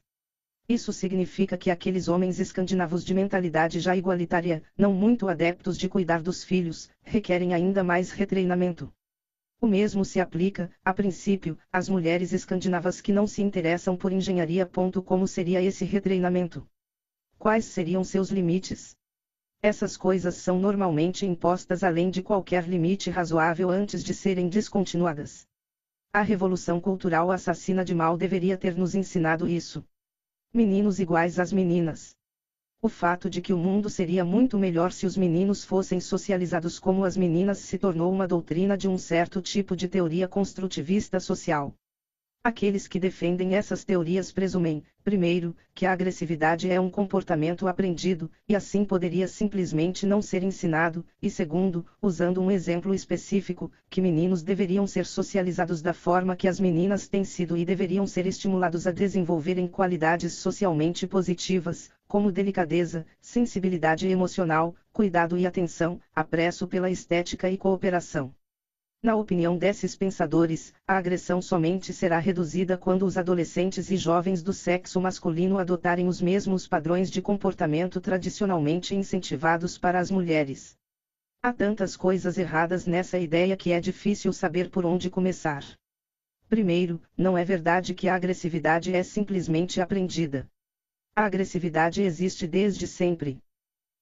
Isso 0.68 0.92
significa 0.92 1.56
que 1.58 1.68
aqueles 1.68 2.06
homens 2.06 2.38
escandinavos 2.38 3.04
de 3.04 3.12
mentalidade 3.12 3.80
já 3.80 3.96
igualitária, 3.96 4.62
não 4.78 4.92
muito 4.92 5.26
adeptos 5.26 5.76
de 5.76 5.88
cuidar 5.88 6.22
dos 6.22 6.44
filhos, 6.44 6.88
requerem 7.02 7.52
ainda 7.52 7.82
mais 7.82 8.12
retreinamento. 8.12 8.92
O 9.60 9.66
mesmo 9.66 10.04
se 10.04 10.20
aplica, 10.20 10.70
a 10.84 10.94
princípio, 10.94 11.58
às 11.72 11.88
mulheres 11.88 12.32
escandinavas 12.32 13.00
que 13.00 13.10
não 13.10 13.26
se 13.26 13.42
interessam 13.42 13.96
por 13.96 14.12
engenharia. 14.12 14.64
Como 15.04 15.26
seria 15.26 15.60
esse 15.60 15.84
retreinamento? 15.84 16.64
Quais 17.36 17.64
seriam 17.64 18.04
seus 18.04 18.30
limites? 18.30 18.94
Essas 19.64 19.96
coisas 19.96 20.34
são 20.34 20.58
normalmente 20.58 21.24
impostas 21.24 21.82
além 21.82 22.10
de 22.10 22.22
qualquer 22.22 22.68
limite 22.68 23.08
razoável 23.08 23.70
antes 23.70 24.04
de 24.04 24.12
serem 24.12 24.46
descontinuadas. 24.46 25.48
A 26.12 26.20
revolução 26.20 26.78
cultural 26.78 27.32
assassina 27.32 27.82
de 27.82 27.94
mal 27.94 28.14
deveria 28.18 28.58
ter 28.58 28.76
nos 28.76 28.94
ensinado 28.94 29.48
isso. 29.48 29.82
Meninos 30.52 31.00
iguais 31.00 31.38
às 31.38 31.50
meninas. 31.50 32.14
O 32.82 32.90
fato 32.90 33.30
de 33.30 33.40
que 33.40 33.54
o 33.54 33.56
mundo 33.56 33.88
seria 33.88 34.22
muito 34.22 34.58
melhor 34.58 34.92
se 34.92 35.06
os 35.06 35.16
meninos 35.16 35.64
fossem 35.64 35.98
socializados 35.98 36.78
como 36.78 37.02
as 37.02 37.16
meninas 37.16 37.56
se 37.56 37.78
tornou 37.78 38.12
uma 38.12 38.28
doutrina 38.28 38.76
de 38.76 38.86
um 38.86 38.98
certo 38.98 39.40
tipo 39.40 39.74
de 39.74 39.88
teoria 39.88 40.28
construtivista 40.28 41.18
social. 41.18 41.74
Aqueles 42.46 42.86
que 42.86 43.00
defendem 43.00 43.54
essas 43.54 43.86
teorias 43.86 44.30
presumem, 44.30 44.84
primeiro, 45.02 45.56
que 45.74 45.86
a 45.86 45.92
agressividade 45.92 46.70
é 46.70 46.78
um 46.78 46.90
comportamento 46.90 47.66
aprendido, 47.66 48.30
e 48.46 48.54
assim 48.54 48.84
poderia 48.84 49.26
simplesmente 49.26 50.04
não 50.04 50.20
ser 50.20 50.42
ensinado, 50.42 51.06
e 51.22 51.30
segundo, 51.30 51.86
usando 52.02 52.42
um 52.42 52.50
exemplo 52.50 52.94
específico, 52.94 53.72
que 53.88 54.02
meninos 54.02 54.42
deveriam 54.42 54.86
ser 54.86 55.06
socializados 55.06 55.80
da 55.80 55.94
forma 55.94 56.36
que 56.36 56.46
as 56.46 56.60
meninas 56.60 57.08
têm 57.08 57.24
sido 57.24 57.56
e 57.56 57.64
deveriam 57.64 58.06
ser 58.06 58.26
estimulados 58.26 58.86
a 58.86 58.90
desenvolverem 58.90 59.66
qualidades 59.66 60.34
socialmente 60.34 61.06
positivas, 61.06 61.90
como 62.06 62.30
delicadeza, 62.30 63.06
sensibilidade 63.22 64.06
emocional, 64.06 64.76
cuidado 64.92 65.38
e 65.38 65.46
atenção, 65.46 65.98
apreço 66.14 66.68
pela 66.68 66.90
estética 66.90 67.48
e 67.48 67.56
cooperação. 67.56 68.34
Na 69.04 69.14
opinião 69.16 69.58
desses 69.58 69.94
pensadores, 69.94 70.72
a 70.88 70.96
agressão 70.96 71.42
somente 71.42 71.92
será 71.92 72.18
reduzida 72.18 72.78
quando 72.78 73.04
os 73.04 73.18
adolescentes 73.18 73.90
e 73.90 73.98
jovens 73.98 74.42
do 74.42 74.50
sexo 74.50 74.98
masculino 74.98 75.58
adotarem 75.58 76.08
os 76.08 76.22
mesmos 76.22 76.66
padrões 76.66 77.10
de 77.10 77.20
comportamento 77.20 78.00
tradicionalmente 78.00 78.94
incentivados 78.94 79.76
para 79.76 79.98
as 80.00 80.10
mulheres. 80.10 80.74
Há 81.42 81.52
tantas 81.52 81.98
coisas 81.98 82.38
erradas 82.38 82.86
nessa 82.86 83.18
ideia 83.18 83.54
que 83.58 83.72
é 83.72 83.78
difícil 83.78 84.32
saber 84.32 84.70
por 84.70 84.86
onde 84.86 85.10
começar. 85.10 85.62
Primeiro, 86.48 86.98
não 87.14 87.36
é 87.36 87.44
verdade 87.44 87.92
que 87.92 88.08
a 88.08 88.14
agressividade 88.14 88.94
é 88.94 89.02
simplesmente 89.02 89.82
aprendida. 89.82 90.48
A 91.14 91.26
agressividade 91.26 92.00
existe 92.00 92.46
desde 92.46 92.86
sempre. 92.86 93.38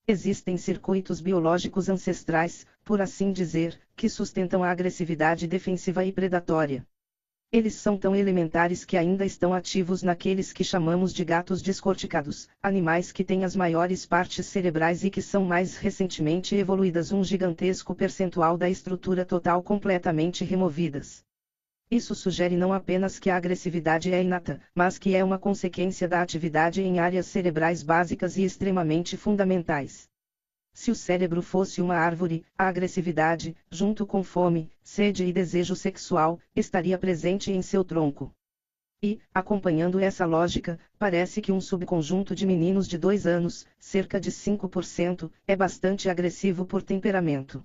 Existem 0.06 0.56
circuitos 0.56 1.20
biológicos 1.20 1.88
ancestrais, 1.88 2.64
por 2.84 3.00
assim 3.00 3.32
dizer, 3.32 3.80
que 3.96 4.08
sustentam 4.08 4.62
a 4.62 4.70
agressividade 4.70 5.46
defensiva 5.46 6.04
e 6.04 6.12
predatória. 6.12 6.86
Eles 7.52 7.74
são 7.74 7.98
tão 7.98 8.16
elementares 8.16 8.82
que 8.82 8.96
ainda 8.96 9.26
estão 9.26 9.52
ativos 9.52 10.02
naqueles 10.02 10.54
que 10.54 10.64
chamamos 10.64 11.12
de 11.12 11.22
gatos 11.22 11.60
descorticados, 11.60 12.48
animais 12.62 13.12
que 13.12 13.22
têm 13.22 13.44
as 13.44 13.54
maiores 13.54 14.06
partes 14.06 14.46
cerebrais 14.46 15.04
e 15.04 15.10
que 15.10 15.20
são 15.20 15.44
mais 15.44 15.76
recentemente 15.76 16.54
evoluídas 16.54 17.12
um 17.12 17.22
gigantesco 17.22 17.94
percentual 17.94 18.56
da 18.56 18.70
estrutura 18.70 19.22
total 19.22 19.62
completamente 19.62 20.44
removidas. 20.44 21.22
Isso 21.90 22.14
sugere 22.14 22.56
não 22.56 22.72
apenas 22.72 23.18
que 23.18 23.28
a 23.28 23.36
agressividade 23.36 24.10
é 24.10 24.22
inata, 24.22 24.58
mas 24.74 24.96
que 24.96 25.14
é 25.14 25.22
uma 25.22 25.38
consequência 25.38 26.08
da 26.08 26.22
atividade 26.22 26.80
em 26.80 27.00
áreas 27.00 27.26
cerebrais 27.26 27.82
básicas 27.82 28.38
e 28.38 28.44
extremamente 28.44 29.14
fundamentais. 29.14 30.08
Se 30.74 30.90
o 30.90 30.94
cérebro 30.94 31.42
fosse 31.42 31.80
uma 31.80 31.94
árvore, 31.94 32.44
a 32.56 32.66
agressividade, 32.66 33.56
junto 33.70 34.06
com 34.06 34.22
fome, 34.22 34.70
sede 34.82 35.24
e 35.24 35.32
desejo 35.32 35.76
sexual, 35.76 36.40
estaria 36.56 36.98
presente 36.98 37.52
em 37.52 37.62
seu 37.62 37.84
tronco. 37.84 38.34
E, 39.02 39.20
acompanhando 39.34 39.98
essa 39.98 40.24
lógica, 40.24 40.78
parece 40.98 41.40
que 41.40 41.52
um 41.52 41.60
subconjunto 41.60 42.34
de 42.34 42.46
meninos 42.46 42.88
de 42.88 42.96
dois 42.96 43.26
anos, 43.26 43.66
cerca 43.78 44.18
de 44.18 44.30
5%, 44.30 45.30
é 45.46 45.54
bastante 45.54 46.08
agressivo 46.08 46.64
por 46.64 46.82
temperamento. 46.82 47.64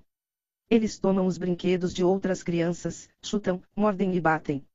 Eles 0.68 0.98
tomam 0.98 1.26
os 1.26 1.38
brinquedos 1.38 1.94
de 1.94 2.04
outras 2.04 2.42
crianças, 2.42 3.08
chutam, 3.24 3.62
mordem 3.74 4.14
e 4.14 4.20
batem. 4.20 4.66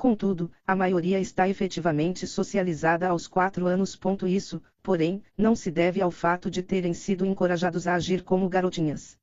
Contudo, 0.00 0.50
a 0.66 0.74
maioria 0.74 1.20
está 1.20 1.46
efetivamente 1.46 2.26
socializada 2.26 3.06
aos 3.06 3.26
quatro 3.28 3.66
anos. 3.66 4.00
Isso, 4.26 4.62
porém, 4.82 5.22
não 5.36 5.54
se 5.54 5.70
deve 5.70 6.00
ao 6.00 6.10
fato 6.10 6.50
de 6.50 6.62
terem 6.62 6.94
sido 6.94 7.26
encorajados 7.26 7.86
a 7.86 7.96
agir 7.96 8.22
como 8.22 8.48
garotinhas. 8.48 9.18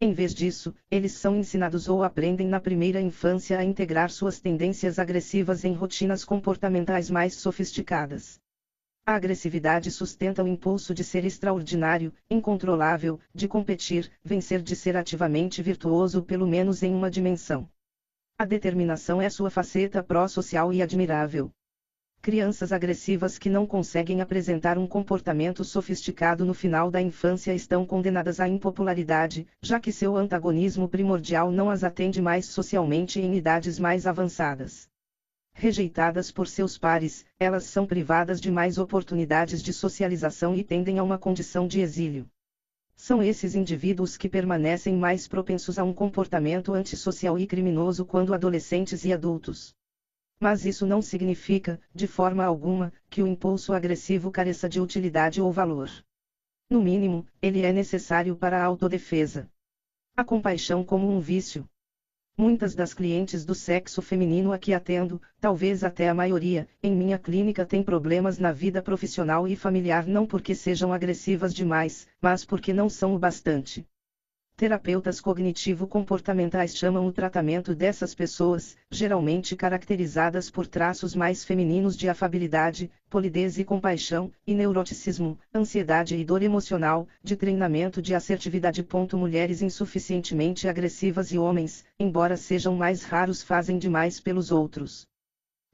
Em 0.00 0.14
vez 0.14 0.34
disso, 0.34 0.74
eles 0.90 1.12
são 1.12 1.36
ensinados 1.36 1.86
ou 1.86 2.02
aprendem 2.02 2.48
na 2.48 2.58
primeira 2.58 2.98
infância 2.98 3.58
a 3.58 3.62
integrar 3.62 4.10
suas 4.10 4.40
tendências 4.40 4.98
agressivas 4.98 5.64
em 5.64 5.74
rotinas 5.74 6.24
comportamentais 6.24 7.10
mais 7.10 7.34
sofisticadas. 7.34 8.40
A 9.04 9.16
agressividade 9.16 9.90
sustenta 9.90 10.42
o 10.42 10.48
impulso 10.48 10.94
de 10.94 11.04
ser 11.04 11.26
extraordinário, 11.26 12.10
incontrolável, 12.30 13.20
de 13.34 13.46
competir, 13.46 14.10
vencer, 14.24 14.62
de 14.62 14.74
ser 14.74 14.96
ativamente 14.96 15.60
virtuoso, 15.60 16.22
pelo 16.22 16.46
menos 16.46 16.82
em 16.82 16.94
uma 16.94 17.10
dimensão. 17.10 17.68
A 18.38 18.44
determinação 18.44 19.22
é 19.22 19.30
sua 19.30 19.48
faceta 19.48 20.02
pró-social 20.02 20.70
e 20.70 20.82
admirável. 20.82 21.50
Crianças 22.20 22.70
agressivas 22.70 23.38
que 23.38 23.48
não 23.48 23.66
conseguem 23.66 24.20
apresentar 24.20 24.76
um 24.76 24.86
comportamento 24.86 25.64
sofisticado 25.64 26.44
no 26.44 26.52
final 26.52 26.90
da 26.90 27.00
infância 27.00 27.54
estão 27.54 27.86
condenadas 27.86 28.38
à 28.38 28.46
impopularidade, 28.46 29.46
já 29.62 29.80
que 29.80 29.90
seu 29.90 30.18
antagonismo 30.18 30.86
primordial 30.86 31.50
não 31.50 31.70
as 31.70 31.82
atende 31.82 32.20
mais 32.20 32.44
socialmente 32.44 33.18
em 33.22 33.34
idades 33.34 33.78
mais 33.78 34.06
avançadas. 34.06 34.86
Rejeitadas 35.54 36.30
por 36.30 36.46
seus 36.46 36.76
pares, 36.76 37.24
elas 37.40 37.64
são 37.64 37.86
privadas 37.86 38.38
de 38.38 38.50
mais 38.50 38.76
oportunidades 38.76 39.62
de 39.62 39.72
socialização 39.72 40.54
e 40.54 40.62
tendem 40.62 40.98
a 40.98 41.02
uma 41.02 41.16
condição 41.16 41.66
de 41.66 41.80
exílio. 41.80 42.28
São 42.96 43.22
esses 43.22 43.54
indivíduos 43.54 44.16
que 44.16 44.28
permanecem 44.28 44.96
mais 44.96 45.28
propensos 45.28 45.78
a 45.78 45.84
um 45.84 45.92
comportamento 45.92 46.72
antissocial 46.72 47.38
e 47.38 47.46
criminoso 47.46 48.04
quando 48.04 48.32
adolescentes 48.32 49.04
e 49.04 49.12
adultos. 49.12 49.74
Mas 50.40 50.64
isso 50.64 50.86
não 50.86 51.00
significa, 51.00 51.80
de 51.94 52.06
forma 52.06 52.44
alguma, 52.44 52.92
que 53.08 53.22
o 53.22 53.26
impulso 53.26 53.72
agressivo 53.72 54.30
careça 54.30 54.68
de 54.68 54.80
utilidade 54.80 55.40
ou 55.40 55.52
valor. 55.52 55.90
No 56.68 56.82
mínimo, 56.82 57.26
ele 57.40 57.62
é 57.62 57.72
necessário 57.72 58.34
para 58.34 58.60
a 58.60 58.64
autodefesa. 58.64 59.48
A 60.16 60.24
compaixão 60.24 60.82
como 60.82 61.08
um 61.08 61.20
vício, 61.20 61.68
Muitas 62.38 62.74
das 62.74 62.92
clientes 62.92 63.46
do 63.46 63.54
sexo 63.54 64.02
feminino 64.02 64.52
a 64.52 64.58
que 64.58 64.74
atendo, 64.74 65.22
talvez 65.40 65.82
até 65.82 66.10
a 66.10 66.14
maioria, 66.14 66.68
em 66.82 66.94
minha 66.94 67.18
clínica 67.18 67.64
têm 67.64 67.82
problemas 67.82 68.38
na 68.38 68.52
vida 68.52 68.82
profissional 68.82 69.48
e 69.48 69.56
familiar 69.56 70.06
não 70.06 70.26
porque 70.26 70.54
sejam 70.54 70.92
agressivas 70.92 71.54
demais, 71.54 72.06
mas 72.20 72.44
porque 72.44 72.74
não 72.74 72.90
são 72.90 73.14
o 73.14 73.18
bastante. 73.18 73.86
Terapeutas 74.58 75.20
cognitivo-comportamentais 75.20 76.74
chamam 76.74 77.06
o 77.06 77.12
tratamento 77.12 77.74
dessas 77.74 78.14
pessoas, 78.14 78.74
geralmente 78.90 79.54
caracterizadas 79.54 80.50
por 80.50 80.66
traços 80.66 81.14
mais 81.14 81.44
femininos 81.44 81.94
de 81.94 82.08
afabilidade, 82.08 82.90
polidez 83.10 83.58
e 83.58 83.64
compaixão, 83.64 84.32
e 84.46 84.54
neuroticismo, 84.54 85.38
ansiedade 85.54 86.16
e 86.16 86.24
dor 86.24 86.42
emocional, 86.42 87.06
de 87.22 87.36
treinamento 87.36 88.00
de 88.00 88.14
assertividade. 88.14 88.82
Mulheres 89.12 89.60
insuficientemente 89.60 90.66
agressivas 90.66 91.32
e 91.32 91.38
homens, 91.38 91.84
embora 92.00 92.34
sejam 92.34 92.74
mais 92.74 93.04
raros, 93.04 93.42
fazem 93.42 93.76
demais 93.76 94.20
pelos 94.20 94.50
outros. 94.50 95.06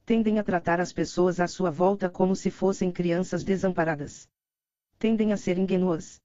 Tendem 0.05 0.39
a 0.39 0.43
tratar 0.43 0.81
as 0.81 0.91
pessoas 0.91 1.39
à 1.39 1.47
sua 1.47 1.71
volta 1.71 2.09
como 2.09 2.35
se 2.35 2.51
fossem 2.51 2.91
crianças 2.91 3.45
desamparadas. 3.45 4.27
Tendem 4.99 5.31
a 5.31 5.37
ser 5.37 5.57
ingênuas 5.57 6.21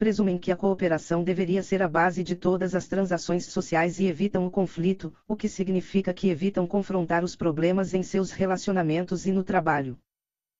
presumem 0.00 0.38
que 0.38 0.50
a 0.50 0.56
cooperação 0.56 1.22
deveria 1.22 1.62
ser 1.62 1.82
a 1.82 1.86
base 1.86 2.24
de 2.24 2.34
todas 2.34 2.74
as 2.74 2.88
transações 2.88 3.44
sociais 3.44 4.00
e 4.00 4.06
evitam 4.06 4.46
o 4.46 4.50
conflito, 4.50 5.12
o 5.28 5.36
que 5.36 5.46
significa 5.46 6.14
que 6.14 6.30
evitam 6.30 6.66
confrontar 6.66 7.22
os 7.22 7.36
problemas 7.36 7.92
em 7.92 8.02
seus 8.02 8.30
relacionamentos 8.30 9.26
e 9.26 9.30
no 9.30 9.44
trabalho. 9.44 9.98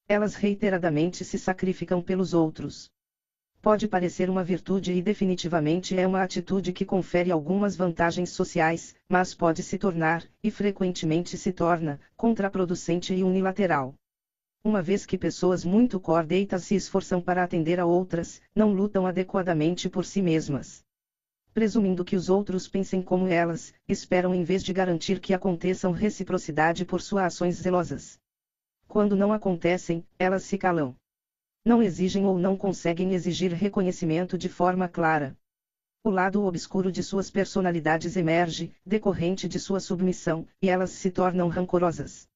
Elas 0.07 0.35
reiteradamente 0.35 1.25
se 1.25 1.39
sacrificam 1.39 2.03
pelos 2.03 2.35
outros. 2.35 2.91
Pode 3.63 3.89
parecer 3.89 4.29
uma 4.29 4.45
virtude 4.45 4.93
e 4.93 5.01
definitivamente 5.01 5.99
é 5.99 6.07
uma 6.07 6.23
atitude 6.23 6.71
que 6.71 6.85
confere 6.85 7.31
algumas 7.31 7.75
vantagens 7.75 8.29
sociais, 8.29 8.95
mas 9.09 9.33
pode 9.33 9.63
se 9.63 9.79
tornar, 9.79 10.23
e 10.43 10.51
frequentemente 10.51 11.39
se 11.39 11.51
torna, 11.51 11.99
contraproducente 12.15 13.15
e 13.15 13.25
unilateral. 13.25 13.95
Uma 14.63 14.83
vez 14.83 15.07
que 15.07 15.17
pessoas 15.17 15.65
muito 15.65 15.99
cordeitas 15.99 16.65
se 16.65 16.75
esforçam 16.75 17.19
para 17.19 17.43
atender 17.43 17.81
a 17.81 17.87
outras, 17.87 18.43
não 18.55 18.75
lutam 18.75 19.07
adequadamente 19.07 19.89
por 19.89 20.05
si 20.05 20.21
mesmas. 20.21 20.85
Presumindo 21.55 22.05
que 22.05 22.15
os 22.15 22.29
outros 22.29 22.69
pensem 22.69 23.01
como 23.01 23.27
elas, 23.27 23.73
esperam 23.89 24.35
em 24.35 24.45
vez 24.45 24.63
de 24.63 24.75
garantir 24.75 25.19
que 25.19 25.33
aconteçam 25.33 25.93
reciprocidade 25.93 26.85
por 26.85 27.01
suas 27.01 27.25
ações 27.25 27.57
zelosas. 27.57 28.19
Quando 28.87 29.17
não 29.17 29.33
acontecem, 29.33 30.07
elas 30.19 30.43
se 30.43 30.59
calam. 30.59 30.95
Não 31.65 31.83
exigem 31.83 32.27
ou 32.27 32.39
não 32.39 32.55
conseguem 32.55 33.15
exigir 33.15 33.55
reconhecimento 33.55 34.37
de 34.37 34.51
forma 34.51 34.87
clara. 34.87 35.35
O 36.05 36.11
lado 36.11 36.45
obscuro 36.45 36.93
de 36.93 37.03
suas 37.03 37.31
personalidades 37.31 38.15
emerge, 38.15 38.75
decorrente 38.85 39.49
de 39.49 39.59
sua 39.59 39.81
submissão, 39.81 40.47
e 40.61 40.69
elas 40.69 40.91
se 40.91 41.11
tornam 41.11 41.49
rancorosas. 41.49 42.30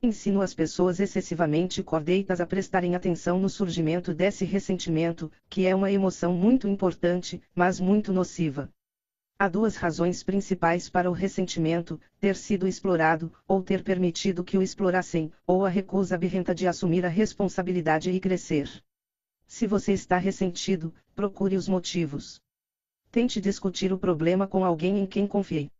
Ensino 0.00 0.40
as 0.40 0.54
pessoas 0.54 1.00
excessivamente 1.00 1.82
cordeitas 1.82 2.40
a 2.40 2.46
prestarem 2.46 2.94
atenção 2.94 3.40
no 3.40 3.48
surgimento 3.48 4.14
desse 4.14 4.44
ressentimento, 4.44 5.28
que 5.50 5.66
é 5.66 5.74
uma 5.74 5.90
emoção 5.90 6.32
muito 6.32 6.68
importante, 6.68 7.42
mas 7.52 7.80
muito 7.80 8.12
nociva. 8.12 8.72
Há 9.36 9.48
duas 9.48 9.74
razões 9.74 10.22
principais 10.22 10.88
para 10.88 11.10
o 11.10 11.12
ressentimento: 11.12 12.00
ter 12.20 12.36
sido 12.36 12.68
explorado, 12.68 13.32
ou 13.48 13.60
ter 13.60 13.82
permitido 13.82 14.44
que 14.44 14.56
o 14.56 14.62
explorassem, 14.62 15.32
ou 15.44 15.66
a 15.66 15.68
recusa 15.68 16.16
birrenta 16.16 16.54
de 16.54 16.68
assumir 16.68 17.04
a 17.04 17.08
responsabilidade 17.08 18.08
e 18.08 18.20
crescer. 18.20 18.70
Se 19.48 19.66
você 19.66 19.94
está 19.94 20.16
ressentido, 20.16 20.94
procure 21.12 21.56
os 21.56 21.68
motivos. 21.68 22.40
Tente 23.10 23.40
discutir 23.40 23.92
o 23.92 23.98
problema 23.98 24.46
com 24.46 24.64
alguém 24.64 25.00
em 25.00 25.06
quem 25.06 25.26
confie. 25.26 25.72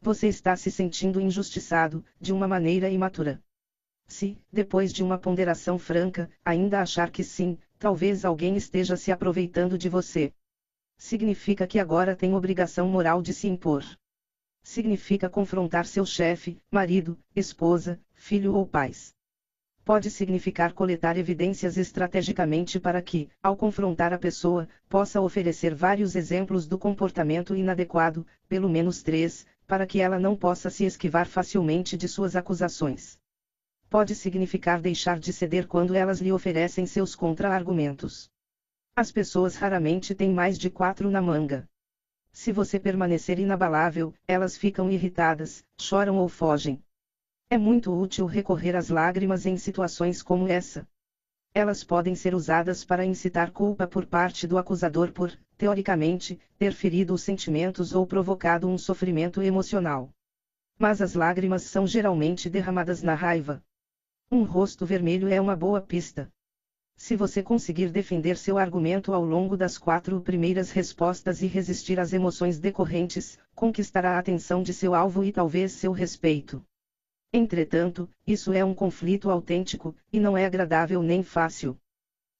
Você 0.00 0.26
está 0.26 0.56
se 0.56 0.68
sentindo 0.68 1.20
injustiçado, 1.20 2.04
de 2.20 2.32
uma 2.32 2.48
maneira 2.48 2.90
imatura. 2.90 3.40
Se, 4.08 4.38
depois 4.52 4.92
de 4.92 5.02
uma 5.02 5.18
ponderação 5.18 5.78
franca, 5.78 6.30
ainda 6.44 6.80
achar 6.80 7.10
que 7.10 7.24
sim, 7.24 7.58
talvez 7.78 8.24
alguém 8.24 8.56
esteja 8.56 8.96
se 8.96 9.10
aproveitando 9.10 9.78
de 9.78 9.88
você. 9.88 10.32
Significa 10.98 11.66
que 11.66 11.80
agora 11.80 12.14
tem 12.14 12.34
obrigação 12.34 12.86
moral 12.88 13.20
de 13.20 13.34
se 13.34 13.48
impor. 13.48 13.84
Significa 14.62 15.28
confrontar 15.28 15.86
seu 15.86 16.06
chefe, 16.06 16.60
marido, 16.70 17.18
esposa, 17.34 18.00
filho 18.14 18.54
ou 18.54 18.64
pais. 18.64 19.12
Pode 19.84 20.10
significar 20.10 20.72
coletar 20.72 21.16
evidências 21.16 21.76
estrategicamente 21.76 22.78
para 22.78 23.02
que, 23.02 23.28
ao 23.42 23.56
confrontar 23.56 24.12
a 24.12 24.18
pessoa, 24.18 24.68
possa 24.88 25.20
oferecer 25.20 25.74
vários 25.74 26.14
exemplos 26.14 26.68
do 26.68 26.78
comportamento 26.78 27.56
inadequado, 27.56 28.24
pelo 28.48 28.68
menos 28.68 29.02
três, 29.02 29.44
para 29.66 29.84
que 29.84 30.00
ela 30.00 30.20
não 30.20 30.36
possa 30.36 30.70
se 30.70 30.84
esquivar 30.84 31.26
facilmente 31.26 31.96
de 31.96 32.06
suas 32.06 32.36
acusações 32.36 33.18
pode 33.92 34.14
significar 34.14 34.80
deixar 34.80 35.18
de 35.20 35.34
ceder 35.34 35.68
quando 35.68 35.94
elas 35.94 36.18
lhe 36.18 36.32
oferecem 36.32 36.86
seus 36.86 37.14
contra-argumentos. 37.14 38.30
As 38.96 39.12
pessoas 39.12 39.54
raramente 39.54 40.14
têm 40.14 40.32
mais 40.32 40.56
de 40.56 40.70
quatro 40.70 41.10
na 41.10 41.20
manga. 41.20 41.68
Se 42.32 42.50
você 42.52 42.80
permanecer 42.80 43.38
inabalável, 43.38 44.14
elas 44.26 44.56
ficam 44.56 44.90
irritadas, 44.90 45.62
choram 45.78 46.16
ou 46.16 46.26
fogem. 46.26 46.82
É 47.50 47.58
muito 47.58 47.92
útil 47.94 48.24
recorrer 48.24 48.74
às 48.74 48.88
lágrimas 48.88 49.44
em 49.44 49.58
situações 49.58 50.22
como 50.22 50.48
essa. 50.48 50.88
Elas 51.52 51.84
podem 51.84 52.14
ser 52.14 52.34
usadas 52.34 52.86
para 52.86 53.04
incitar 53.04 53.50
culpa 53.50 53.86
por 53.86 54.06
parte 54.06 54.46
do 54.46 54.56
acusador 54.56 55.12
por, 55.12 55.38
teoricamente, 55.58 56.40
ter 56.56 56.72
ferido 56.72 57.12
os 57.12 57.20
sentimentos 57.20 57.94
ou 57.94 58.06
provocado 58.06 58.66
um 58.66 58.78
sofrimento 58.78 59.42
emocional. 59.42 60.08
Mas 60.78 61.02
as 61.02 61.12
lágrimas 61.12 61.64
são 61.64 61.86
geralmente 61.86 62.48
derramadas 62.48 63.02
na 63.02 63.14
raiva. 63.14 63.62
Um 64.34 64.44
rosto 64.44 64.86
vermelho 64.86 65.28
é 65.28 65.38
uma 65.38 65.54
boa 65.54 65.78
pista. 65.78 66.32
Se 66.96 67.14
você 67.14 67.42
conseguir 67.42 67.90
defender 67.90 68.38
seu 68.38 68.56
argumento 68.56 69.12
ao 69.12 69.22
longo 69.22 69.58
das 69.58 69.76
quatro 69.76 70.18
primeiras 70.22 70.70
respostas 70.70 71.42
e 71.42 71.46
resistir 71.46 72.00
às 72.00 72.14
emoções 72.14 72.58
decorrentes, 72.58 73.38
conquistará 73.54 74.12
a 74.12 74.18
atenção 74.18 74.62
de 74.62 74.72
seu 74.72 74.94
alvo 74.94 75.22
e 75.22 75.30
talvez 75.30 75.72
seu 75.72 75.92
respeito. 75.92 76.64
Entretanto, 77.30 78.08
isso 78.26 78.54
é 78.54 78.64
um 78.64 78.72
conflito 78.72 79.30
autêntico, 79.30 79.94
e 80.10 80.18
não 80.18 80.34
é 80.34 80.46
agradável 80.46 81.02
nem 81.02 81.22
fácil. 81.22 81.76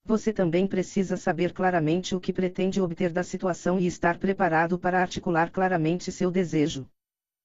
Você 0.02 0.32
também 0.32 0.66
precisa 0.66 1.18
saber 1.18 1.52
claramente 1.52 2.14
o 2.16 2.20
que 2.20 2.32
pretende 2.32 2.80
obter 2.80 3.12
da 3.12 3.22
situação 3.22 3.78
e 3.78 3.86
estar 3.86 4.16
preparado 4.16 4.78
para 4.78 4.98
articular 4.98 5.50
claramente 5.50 6.10
seu 6.10 6.30
desejo. 6.30 6.88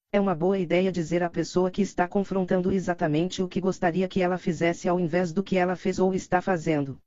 É 0.10 0.22
uma 0.22 0.34
boa 0.34 0.58
ideia 0.58 0.90
dizer 0.90 1.22
à 1.22 1.30
pessoa 1.30 1.70
que 1.70 1.82
está 1.82 2.08
confrontando 2.08 2.72
exatamente 2.72 3.44
o 3.44 3.48
que 3.48 3.60
gostaria 3.60 4.08
que 4.08 4.22
ela 4.22 4.38
fizesse 4.38 4.88
ao 4.88 5.00
invés 5.00 5.34
do 5.34 5.44
que 5.44 5.58
ela 5.58 5.76
fez 5.76 6.00
ou 6.00 6.14
está 6.14 6.42
fazendo. 6.42 6.98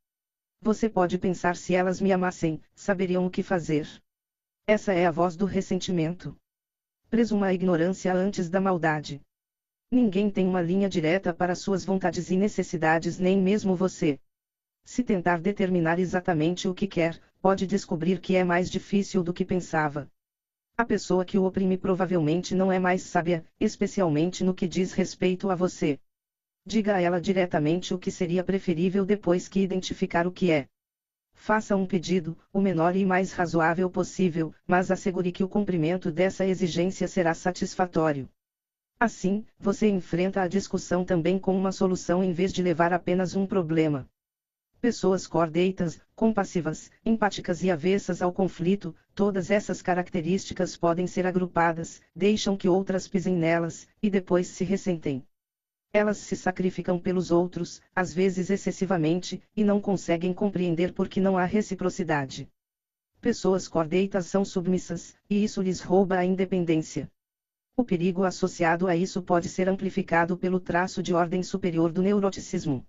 Você 0.60 0.86
pode 0.86 1.16
pensar 1.16 1.56
se 1.56 1.74
elas 1.74 1.98
me 1.98 2.12
amassem, 2.12 2.60
saberiam 2.74 3.24
o 3.24 3.30
que 3.30 3.42
fazer. 3.42 3.88
Essa 4.66 4.92
é 4.92 5.06
a 5.06 5.10
voz 5.10 5.34
do 5.34 5.46
ressentimento. 5.46 6.36
Presuma 7.08 7.46
a 7.46 7.54
ignorância 7.54 8.12
antes 8.12 8.50
da 8.50 8.60
maldade. 8.60 9.22
Ninguém 9.90 10.30
tem 10.30 10.46
uma 10.46 10.60
linha 10.60 10.88
direta 10.88 11.32
para 11.32 11.54
suas 11.54 11.84
vontades 11.84 12.30
e 12.30 12.36
necessidades, 12.36 13.18
nem 13.18 13.40
mesmo 13.40 13.74
você. 13.74 14.20
Se 14.84 15.02
tentar 15.02 15.40
determinar 15.40 15.98
exatamente 15.98 16.68
o 16.68 16.74
que 16.74 16.86
quer, 16.86 17.18
pode 17.40 17.66
descobrir 17.66 18.20
que 18.20 18.36
é 18.36 18.44
mais 18.44 18.70
difícil 18.70 19.22
do 19.22 19.32
que 19.32 19.44
pensava. 19.44 20.06
A 20.80 20.84
pessoa 20.86 21.26
que 21.26 21.36
o 21.36 21.44
oprime 21.44 21.76
provavelmente 21.76 22.54
não 22.54 22.72
é 22.72 22.78
mais 22.78 23.02
sábia, 23.02 23.44
especialmente 23.60 24.42
no 24.42 24.54
que 24.54 24.66
diz 24.66 24.94
respeito 24.94 25.50
a 25.50 25.54
você. 25.54 26.00
Diga 26.64 26.94
a 26.94 27.00
ela 27.02 27.20
diretamente 27.20 27.92
o 27.92 27.98
que 27.98 28.10
seria 28.10 28.42
preferível 28.42 29.04
depois 29.04 29.46
que 29.46 29.60
identificar 29.60 30.26
o 30.26 30.32
que 30.32 30.50
é. 30.50 30.66
Faça 31.34 31.76
um 31.76 31.84
pedido, 31.84 32.34
o 32.50 32.62
menor 32.62 32.96
e 32.96 33.04
mais 33.04 33.30
razoável 33.34 33.90
possível, 33.90 34.54
mas 34.66 34.90
assegure 34.90 35.30
que 35.30 35.44
o 35.44 35.48
cumprimento 35.50 36.10
dessa 36.10 36.46
exigência 36.46 37.06
será 37.06 37.34
satisfatório. 37.34 38.26
Assim, 38.98 39.44
você 39.58 39.86
enfrenta 39.86 40.40
a 40.40 40.48
discussão 40.48 41.04
também 41.04 41.38
com 41.38 41.54
uma 41.54 41.72
solução 41.72 42.24
em 42.24 42.32
vez 42.32 42.54
de 42.54 42.62
levar 42.62 42.90
apenas 42.90 43.36
um 43.36 43.46
problema. 43.46 44.08
Pessoas 44.80 45.26
cordeitas, 45.26 46.00
compassivas, 46.14 46.90
empáticas 47.04 47.62
e 47.62 47.70
avessas 47.70 48.22
ao 48.22 48.32
conflito, 48.32 48.94
todas 49.14 49.50
essas 49.50 49.82
características 49.82 50.74
podem 50.74 51.06
ser 51.06 51.26
agrupadas, 51.26 52.00
deixam 52.16 52.56
que 52.56 52.66
outras 52.66 53.06
pisem 53.06 53.36
nelas, 53.36 53.86
e 54.02 54.08
depois 54.08 54.46
se 54.46 54.64
ressentem. 54.64 55.22
Elas 55.92 56.16
se 56.16 56.34
sacrificam 56.34 56.98
pelos 56.98 57.30
outros, 57.30 57.82
às 57.94 58.14
vezes 58.14 58.48
excessivamente, 58.48 59.42
e 59.54 59.62
não 59.62 59.82
conseguem 59.82 60.32
compreender 60.32 60.94
porque 60.94 61.20
não 61.20 61.36
há 61.36 61.44
reciprocidade. 61.44 62.48
Pessoas 63.20 63.68
cordeitas 63.68 64.24
são 64.26 64.46
submissas, 64.46 65.14
e 65.28 65.44
isso 65.44 65.60
lhes 65.60 65.82
rouba 65.82 66.16
a 66.16 66.24
independência. 66.24 67.06
O 67.76 67.84
perigo 67.84 68.24
associado 68.24 68.86
a 68.86 68.96
isso 68.96 69.20
pode 69.20 69.50
ser 69.50 69.68
amplificado 69.68 70.38
pelo 70.38 70.58
traço 70.58 71.02
de 71.02 71.12
ordem 71.12 71.42
superior 71.42 71.92
do 71.92 72.00
neuroticismo. 72.00 72.86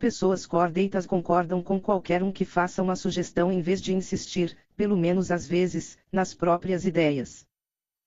Pessoas 0.00 0.46
cordeitas 0.46 1.04
concordam 1.04 1.62
com 1.62 1.78
qualquer 1.78 2.22
um 2.22 2.32
que 2.32 2.42
faça 2.42 2.82
uma 2.82 2.96
sugestão 2.96 3.52
em 3.52 3.60
vez 3.60 3.82
de 3.82 3.92
insistir, 3.92 4.56
pelo 4.74 4.96
menos 4.96 5.30
às 5.30 5.46
vezes, 5.46 5.98
nas 6.10 6.32
próprias 6.32 6.86
ideias. 6.86 7.46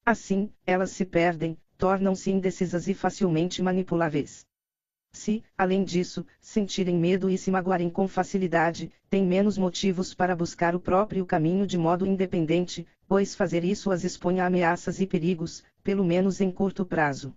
Assim, 0.04 0.52
elas 0.66 0.90
se 0.90 1.06
perdem, 1.06 1.56
tornam-se 1.78 2.32
indecisas 2.32 2.88
e 2.88 2.96
facilmente 2.96 3.62
manipuláveis. 3.62 4.44
Se, 5.12 5.44
além 5.56 5.84
disso, 5.84 6.26
sentirem 6.42 6.98
medo 6.98 7.30
e 7.30 7.38
se 7.38 7.52
magoarem 7.52 7.92
com 7.92 8.08
facilidade, 8.08 8.92
têm 9.08 9.24
menos 9.24 9.56
motivos 9.56 10.16
para 10.16 10.36
buscar 10.36 10.74
o 10.74 10.80
próprio 10.80 11.24
caminho 11.28 11.68
de 11.68 11.78
modo 11.78 12.08
independente, 12.08 12.88
pois 13.08 13.36
fazer 13.36 13.64
isso 13.64 13.92
as 13.92 14.04
expõe 14.04 14.40
a 14.40 14.48
ameaças 14.48 15.00
e 15.00 15.06
perigos, 15.06 15.64
pelo 15.84 16.04
menos 16.04 16.42
em 16.42 16.50
curto 16.50 16.84
prazo. 16.84 17.36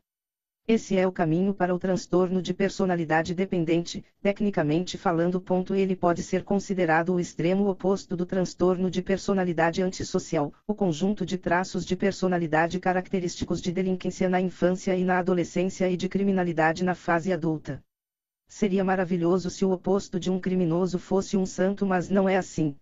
Esse 0.68 0.96
é 0.96 1.06
o 1.06 1.12
caminho 1.12 1.54
para 1.54 1.72
o 1.72 1.78
transtorno 1.78 2.42
de 2.42 2.52
personalidade 2.52 3.36
dependente, 3.36 4.04
tecnicamente 4.20 4.98
falando. 4.98 5.40
Ele 5.70 5.94
pode 5.94 6.24
ser 6.24 6.42
considerado 6.42 7.14
o 7.14 7.20
extremo 7.20 7.68
oposto 7.68 8.16
do 8.16 8.26
transtorno 8.26 8.90
de 8.90 9.00
personalidade 9.00 9.80
antissocial, 9.80 10.52
o 10.66 10.74
conjunto 10.74 11.24
de 11.24 11.38
traços 11.38 11.86
de 11.86 11.94
personalidade 11.94 12.80
característicos 12.80 13.62
de 13.62 13.70
delinquência 13.70 14.28
na 14.28 14.40
infância 14.40 14.96
e 14.96 15.04
na 15.04 15.20
adolescência 15.20 15.88
e 15.88 15.96
de 15.96 16.08
criminalidade 16.08 16.82
na 16.82 16.96
fase 16.96 17.32
adulta. 17.32 17.80
Seria 18.48 18.82
maravilhoso 18.82 19.50
se 19.50 19.64
o 19.64 19.70
oposto 19.70 20.18
de 20.18 20.32
um 20.32 20.40
criminoso 20.40 20.98
fosse 20.98 21.36
um 21.36 21.46
santo, 21.46 21.86
mas 21.86 22.10
não 22.10 22.28
é 22.28 22.36
assim. 22.36 22.74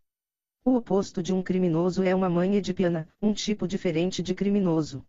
O 0.64 0.74
oposto 0.74 1.22
de 1.22 1.34
um 1.34 1.42
criminoso 1.42 2.02
é 2.02 2.14
uma 2.14 2.30
mãe 2.30 2.56
edipiana, 2.56 3.06
um 3.20 3.34
tipo 3.34 3.68
diferente 3.68 4.22
de 4.22 4.34
criminoso. 4.34 5.04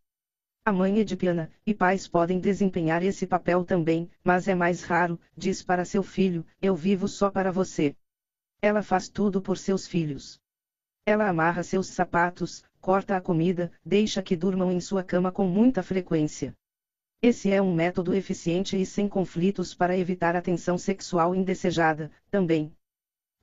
A 0.68 0.72
mãe 0.72 0.98
edipiana 0.98 1.52
e 1.64 1.76
pais 1.76 2.08
podem 2.08 2.40
desempenhar 2.40 3.04
esse 3.04 3.28
papel 3.28 3.64
também, 3.64 4.10
mas 4.24 4.48
é 4.48 4.56
mais 4.56 4.82
raro, 4.82 5.20
diz 5.38 5.62
para 5.62 5.86
seu 5.86 6.02
filho: 6.02 6.44
Eu 6.60 6.76
vivo 6.76 7.08
só 7.08 7.30
para 7.30 7.52
você. 7.52 7.96
Ela 8.64 8.82
faz 8.82 9.08
tudo 9.08 9.40
por 9.40 9.60
seus 9.60 9.86
filhos. 9.86 10.40
Ela 11.06 11.30
amarra 11.30 11.62
seus 11.62 11.90
sapatos, 11.90 12.64
corta 12.82 13.16
a 13.16 13.22
comida, 13.22 13.72
deixa 13.86 14.24
que 14.24 14.36
durmam 14.36 14.72
em 14.72 14.80
sua 14.82 15.04
cama 15.04 15.32
com 15.32 15.46
muita 15.46 15.84
frequência. 15.84 16.52
Esse 17.22 17.52
é 17.52 17.62
um 17.62 17.72
método 17.72 18.16
eficiente 18.16 18.76
e 18.76 18.88
sem 18.88 19.08
conflitos 19.08 19.76
para 19.76 19.96
evitar 19.96 20.36
a 20.36 20.42
tensão 20.42 20.80
sexual 20.80 21.36
indesejada, 21.36 22.12
também. 22.32 22.76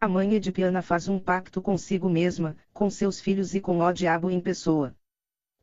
A 0.01 0.09
mãe 0.09 0.35
edipiana 0.35 0.83
faz 0.83 1.07
um 1.07 1.21
pacto 1.21 1.63
consigo 1.63 2.09
mesma, 2.09 2.57
com 2.73 2.91
seus 2.91 3.21
filhos 3.21 3.55
e 3.55 3.61
com 3.61 3.79
o 3.79 3.93
diabo 3.93 4.29
em 4.29 4.41
pessoa. 4.41 4.93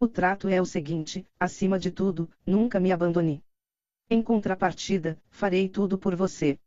O 0.01 0.07
trato 0.07 0.47
é 0.47 0.61
o 0.61 0.65
seguinte: 0.65 1.27
acima 1.37 1.77
de 1.77 1.91
tudo, 1.91 2.29
nunca 2.45 2.79
me 2.79 2.89
abandone. 2.89 3.43
Em 4.09 4.21
contrapartida, 4.21 5.21
farei 5.29 5.67
tudo 5.67 5.97
por 5.97 6.15
você. 6.15 6.57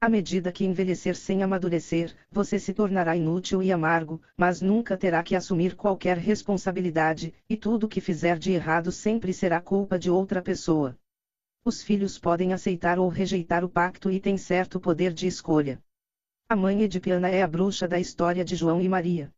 À 0.00 0.08
medida 0.08 0.50
que 0.50 0.64
envelhecer 0.64 1.14
sem 1.14 1.44
amadurecer, 1.44 2.12
você 2.32 2.58
se 2.58 2.74
tornará 2.74 3.16
inútil 3.16 3.62
e 3.62 3.70
amargo, 3.70 4.20
mas 4.36 4.60
nunca 4.60 4.96
terá 4.96 5.22
que 5.22 5.36
assumir 5.36 5.76
qualquer 5.76 6.18
responsabilidade, 6.18 7.32
e 7.48 7.56
tudo 7.56 7.86
que 7.86 8.00
fizer 8.00 8.40
de 8.40 8.50
errado 8.50 8.90
sempre 8.90 9.32
será 9.32 9.60
culpa 9.60 9.96
de 9.96 10.10
outra 10.10 10.42
pessoa. 10.42 10.98
Os 11.64 11.80
filhos 11.80 12.18
podem 12.18 12.52
aceitar 12.52 12.98
ou 12.98 13.08
rejeitar 13.08 13.64
o 13.64 13.68
pacto 13.68 14.10
e 14.10 14.18
têm 14.18 14.36
certo 14.36 14.80
poder 14.80 15.12
de 15.12 15.28
escolha. 15.28 15.80
A 16.48 16.56
mãe 16.56 16.82
Edipiana 16.82 17.28
é 17.28 17.40
a 17.40 17.46
bruxa 17.46 17.86
da 17.86 18.00
história 18.00 18.44
de 18.44 18.56
João 18.56 18.80
e 18.82 18.88
Maria. 18.88 19.32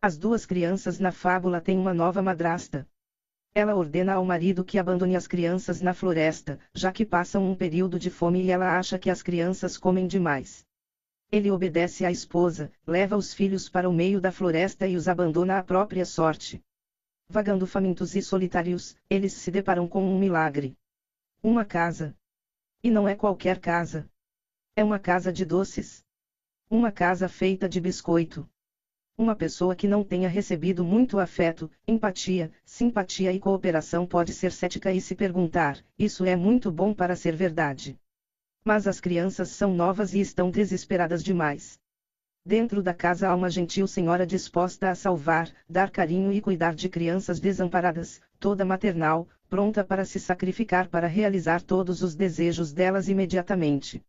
As 0.00 0.18
duas 0.18 0.44
crianças 0.44 0.98
na 0.98 1.10
fábula 1.10 1.60
têm 1.60 1.78
uma 1.78 1.94
nova 1.94 2.22
madrasta. 2.22 2.86
Ela 3.54 3.74
ordena 3.74 4.12
ao 4.12 4.24
marido 4.24 4.64
que 4.64 4.78
abandone 4.78 5.16
as 5.16 5.26
crianças 5.26 5.80
na 5.80 5.94
floresta, 5.94 6.60
já 6.74 6.92
que 6.92 7.06
passam 7.06 7.50
um 7.50 7.54
período 7.54 7.98
de 7.98 8.10
fome 8.10 8.42
e 8.42 8.50
ela 8.50 8.78
acha 8.78 8.98
que 8.98 9.08
as 9.08 9.22
crianças 9.22 9.78
comem 9.78 10.06
demais. 10.06 10.64
Ele 11.32 11.50
obedece 11.50 12.04
à 12.04 12.10
esposa, 12.10 12.70
leva 12.86 13.16
os 13.16 13.32
filhos 13.32 13.68
para 13.68 13.88
o 13.88 13.92
meio 13.92 14.20
da 14.20 14.30
floresta 14.30 14.86
e 14.86 14.94
os 14.94 15.08
abandona 15.08 15.58
à 15.58 15.62
própria 15.62 16.04
sorte. 16.04 16.62
Vagando 17.28 17.66
famintos 17.66 18.14
e 18.14 18.22
solitários, 18.22 18.94
eles 19.10 19.32
se 19.32 19.50
deparam 19.50 19.88
com 19.88 20.04
um 20.04 20.18
milagre. 20.18 20.76
Uma 21.42 21.64
casa. 21.64 22.14
E 22.82 22.90
não 22.90 23.08
é 23.08 23.16
qualquer 23.16 23.58
casa. 23.58 24.08
É 24.76 24.84
uma 24.84 24.98
casa 24.98 25.32
de 25.32 25.44
doces. 25.44 26.04
Uma 26.70 26.92
casa 26.92 27.28
feita 27.28 27.68
de 27.68 27.80
biscoito. 27.80 28.48
Uma 29.18 29.34
pessoa 29.34 29.74
que 29.74 29.88
não 29.88 30.04
tenha 30.04 30.28
recebido 30.28 30.84
muito 30.84 31.18
afeto, 31.18 31.70
empatia, 31.88 32.52
simpatia 32.66 33.32
e 33.32 33.40
cooperação 33.40 34.06
pode 34.06 34.34
ser 34.34 34.52
cética 34.52 34.92
e 34.92 35.00
se 35.00 35.14
perguntar: 35.14 35.82
isso 35.98 36.26
é 36.26 36.36
muito 36.36 36.70
bom 36.70 36.92
para 36.92 37.16
ser 37.16 37.34
verdade. 37.34 37.98
Mas 38.62 38.86
as 38.86 39.00
crianças 39.00 39.48
são 39.48 39.72
novas 39.72 40.12
e 40.12 40.20
estão 40.20 40.50
desesperadas 40.50 41.24
demais. 41.24 41.78
Dentro 42.44 42.82
da 42.82 42.92
casa 42.92 43.26
há 43.28 43.34
uma 43.34 43.48
gentil 43.48 43.86
senhora 43.86 44.26
disposta 44.26 44.90
a 44.90 44.94
salvar, 44.94 45.50
dar 45.66 45.90
carinho 45.90 46.30
e 46.30 46.38
cuidar 46.38 46.74
de 46.74 46.86
crianças 46.86 47.40
desamparadas, 47.40 48.20
toda 48.38 48.66
maternal, 48.66 49.26
pronta 49.48 49.82
para 49.82 50.04
se 50.04 50.20
sacrificar 50.20 50.88
para 50.88 51.06
realizar 51.06 51.62
todos 51.62 52.02
os 52.02 52.14
desejos 52.14 52.70
delas 52.70 53.08
imediatamente. 53.08 54.02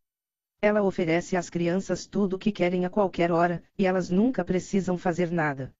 Ela 0.59 0.81
oferece 0.81 1.37
às 1.37 1.49
crianças 1.49 2.07
tudo 2.07 2.35
o 2.35 2.39
que 2.39 2.51
querem 2.51 2.85
a 2.85 2.89
qualquer 2.89 3.31
hora, 3.31 3.61
e 3.77 3.85
elas 3.85 4.09
nunca 4.09 4.43
precisam 4.43 4.97
fazer 4.97 5.31
nada. 5.31 5.71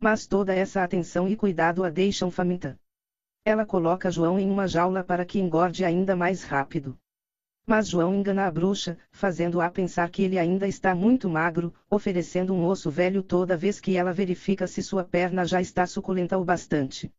Mas 0.00 0.26
toda 0.26 0.54
essa 0.54 0.82
atenção 0.82 1.28
e 1.28 1.36
cuidado 1.36 1.84
a 1.84 1.90
deixam 1.90 2.30
faminta. 2.30 2.78
Ela 3.44 3.64
coloca 3.64 4.10
João 4.10 4.38
em 4.38 4.50
uma 4.50 4.66
jaula 4.66 5.04
para 5.04 5.24
que 5.24 5.38
engorde 5.38 5.84
ainda 5.84 6.16
mais 6.16 6.42
rápido. 6.42 6.98
Mas 7.64 7.88
João 7.88 8.14
engana 8.14 8.46
a 8.46 8.50
bruxa, 8.50 8.98
fazendo-a 9.12 9.70
pensar 9.70 10.10
que 10.10 10.22
ele 10.22 10.38
ainda 10.38 10.66
está 10.66 10.94
muito 10.94 11.28
magro, 11.28 11.72
oferecendo 11.88 12.54
um 12.54 12.64
osso 12.64 12.90
velho 12.90 13.22
toda 13.22 13.56
vez 13.56 13.78
que 13.78 13.96
ela 13.96 14.12
verifica 14.12 14.66
se 14.66 14.82
sua 14.82 15.04
perna 15.04 15.44
já 15.44 15.60
está 15.60 15.86
suculenta 15.86 16.38
o 16.38 16.44
bastante. 16.44 17.12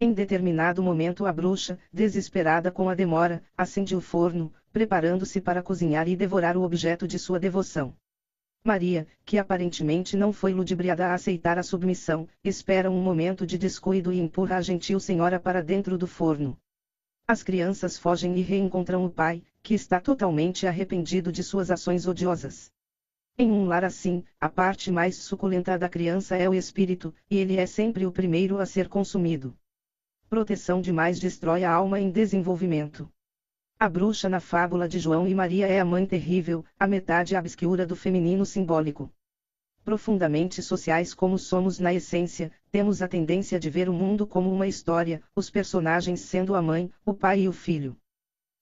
Em 0.00 0.12
determinado 0.12 0.82
momento 0.82 1.26
a 1.26 1.32
bruxa, 1.32 1.78
desesperada 1.92 2.70
com 2.70 2.88
a 2.88 2.94
demora, 2.94 3.42
acende 3.56 3.96
o 3.96 4.00
forno, 4.00 4.52
preparando-se 4.78 5.40
para 5.40 5.60
cozinhar 5.60 6.06
e 6.06 6.14
devorar 6.14 6.56
o 6.56 6.62
objeto 6.62 7.08
de 7.08 7.18
sua 7.18 7.40
devoção. 7.40 7.96
Maria, 8.62 9.08
que 9.24 9.36
aparentemente 9.36 10.16
não 10.16 10.32
foi 10.32 10.54
ludibriada 10.54 11.08
a 11.08 11.14
aceitar 11.14 11.58
a 11.58 11.64
submissão, 11.64 12.28
espera 12.44 12.88
um 12.88 13.02
momento 13.02 13.44
de 13.44 13.58
descuido 13.58 14.12
e 14.12 14.20
empurra 14.20 14.56
a 14.56 14.60
gentil 14.60 15.00
senhora 15.00 15.40
para 15.40 15.64
dentro 15.64 15.98
do 15.98 16.06
forno. 16.06 16.56
As 17.26 17.42
crianças 17.42 17.98
fogem 17.98 18.38
e 18.38 18.40
reencontram 18.40 19.04
o 19.04 19.10
pai, 19.10 19.42
que 19.64 19.74
está 19.74 19.98
totalmente 19.98 20.64
arrependido 20.64 21.32
de 21.32 21.42
suas 21.42 21.72
ações 21.72 22.06
odiosas. 22.06 22.70
Em 23.36 23.50
um 23.50 23.66
lar 23.66 23.84
assim, 23.84 24.22
a 24.40 24.48
parte 24.48 24.92
mais 24.92 25.16
suculenta 25.16 25.76
da 25.76 25.88
criança 25.88 26.36
é 26.36 26.48
o 26.48 26.54
espírito, 26.54 27.12
e 27.28 27.36
ele 27.36 27.56
é 27.56 27.66
sempre 27.66 28.06
o 28.06 28.12
primeiro 28.12 28.60
a 28.60 28.64
ser 28.64 28.88
consumido. 28.88 29.56
Proteção 30.30 30.80
demais 30.80 31.18
destrói 31.18 31.64
a 31.64 31.72
alma 31.72 31.98
em 31.98 32.12
desenvolvimento. 32.12 33.10
A 33.80 33.88
bruxa 33.88 34.28
na 34.28 34.40
fábula 34.40 34.88
de 34.88 34.98
João 34.98 35.28
e 35.28 35.32
Maria 35.32 35.68
é 35.68 35.78
a 35.78 35.84
mãe 35.84 36.04
terrível, 36.04 36.64
a 36.80 36.84
metade 36.84 37.36
obscura 37.36 37.86
do 37.86 37.94
feminino 37.94 38.44
simbólico. 38.44 39.08
Profundamente 39.84 40.60
sociais 40.60 41.14
como 41.14 41.38
somos 41.38 41.78
na 41.78 41.94
essência, 41.94 42.50
temos 42.72 43.02
a 43.02 43.06
tendência 43.06 43.56
de 43.56 43.70
ver 43.70 43.88
o 43.88 43.92
mundo 43.92 44.26
como 44.26 44.52
uma 44.52 44.66
história, 44.66 45.22
os 45.32 45.48
personagens 45.48 46.22
sendo 46.22 46.56
a 46.56 46.60
mãe, 46.60 46.90
o 47.06 47.14
pai 47.14 47.42
e 47.42 47.48
o 47.48 47.52
filho. 47.52 47.96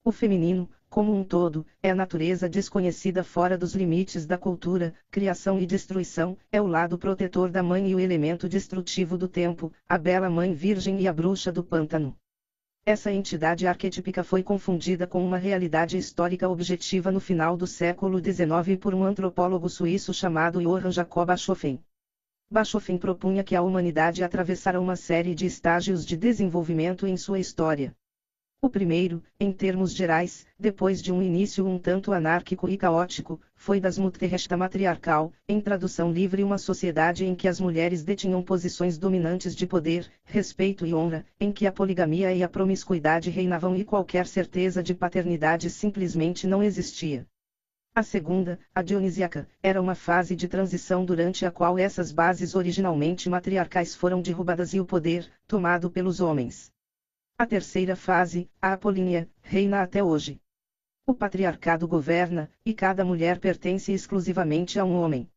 O 0.04 0.12
feminino, 0.12 0.68
como 0.86 1.18
um 1.18 1.24
todo, 1.24 1.64
é 1.82 1.90
a 1.92 1.94
natureza 1.94 2.46
desconhecida 2.46 3.24
fora 3.24 3.56
dos 3.56 3.74
limites 3.74 4.26
da 4.26 4.36
cultura, 4.36 4.92
criação 5.10 5.58
e 5.58 5.64
destruição, 5.64 6.36
é 6.52 6.60
o 6.60 6.66
lado 6.66 6.98
protetor 6.98 7.50
da 7.50 7.62
mãe 7.62 7.88
e 7.88 7.94
o 7.94 8.00
elemento 8.00 8.46
destrutivo 8.50 9.16
do 9.16 9.28
tempo, 9.28 9.72
a 9.88 9.96
bela 9.96 10.28
mãe 10.28 10.52
virgem 10.52 11.00
e 11.00 11.08
a 11.08 11.12
bruxa 11.14 11.50
do 11.50 11.64
pântano. 11.64 12.14
Essa 12.88 13.10
entidade 13.10 13.66
arquetípica 13.66 14.22
foi 14.22 14.44
confundida 14.44 15.08
com 15.08 15.20
uma 15.26 15.36
realidade 15.36 15.98
histórica 15.98 16.48
objetiva 16.48 17.10
no 17.10 17.18
final 17.18 17.56
do 17.56 17.66
século 17.66 18.20
XIX 18.20 18.78
por 18.80 18.94
um 18.94 19.02
antropólogo 19.02 19.68
suíço 19.68 20.14
chamado 20.14 20.62
Johann 20.62 20.92
Jacob 20.92 21.26
Bachofen. 21.26 21.82
Bachofen 22.48 22.96
propunha 22.96 23.42
que 23.42 23.56
a 23.56 23.62
humanidade 23.62 24.22
atravessara 24.22 24.80
uma 24.80 24.94
série 24.94 25.34
de 25.34 25.46
estágios 25.46 26.06
de 26.06 26.16
desenvolvimento 26.16 27.08
em 27.08 27.16
sua 27.16 27.40
história. 27.40 27.92
O 28.66 28.68
primeiro, 28.68 29.22
em 29.38 29.52
termos 29.52 29.94
gerais, 29.94 30.44
depois 30.58 31.00
de 31.00 31.12
um 31.12 31.22
início 31.22 31.64
um 31.64 31.78
tanto 31.78 32.12
anárquico 32.12 32.68
e 32.68 32.76
caótico, 32.76 33.40
foi 33.54 33.78
das 33.78 33.96
Mutterrechte 33.96 34.56
matriarcal, 34.56 35.32
em 35.48 35.60
tradução 35.60 36.10
livre 36.10 36.42
uma 36.42 36.58
sociedade 36.58 37.24
em 37.24 37.32
que 37.36 37.46
as 37.46 37.60
mulheres 37.60 38.02
detinham 38.02 38.42
posições 38.42 38.98
dominantes 38.98 39.54
de 39.54 39.68
poder, 39.68 40.10
respeito 40.24 40.84
e 40.84 40.92
honra, 40.92 41.24
em 41.38 41.52
que 41.52 41.64
a 41.64 41.70
poligamia 41.70 42.34
e 42.34 42.42
a 42.42 42.48
promiscuidade 42.48 43.30
reinavam 43.30 43.76
e 43.76 43.84
qualquer 43.84 44.26
certeza 44.26 44.82
de 44.82 44.94
paternidade 44.94 45.70
simplesmente 45.70 46.44
não 46.44 46.60
existia. 46.60 47.24
A 47.94 48.02
segunda, 48.02 48.58
a 48.74 48.82
dionisíaca, 48.82 49.46
era 49.62 49.80
uma 49.80 49.94
fase 49.94 50.34
de 50.34 50.48
transição 50.48 51.04
durante 51.04 51.46
a 51.46 51.52
qual 51.52 51.78
essas 51.78 52.10
bases 52.10 52.56
originalmente 52.56 53.30
matriarcais 53.30 53.94
foram 53.94 54.20
derrubadas 54.20 54.74
e 54.74 54.80
o 54.80 54.84
poder, 54.84 55.30
tomado 55.46 55.88
pelos 55.88 56.18
homens. 56.18 56.74
A 57.38 57.44
terceira 57.44 57.94
fase, 57.94 58.50
a 58.62 58.72
apolínea, 58.72 59.28
reina 59.42 59.82
até 59.82 60.02
hoje. 60.02 60.40
O 61.06 61.12
patriarcado 61.12 61.86
governa, 61.86 62.50
e 62.64 62.72
cada 62.72 63.04
mulher 63.04 63.38
pertence 63.38 63.92
exclusivamente 63.92 64.78
a 64.78 64.84
um 64.86 64.94
homem. 64.94 65.28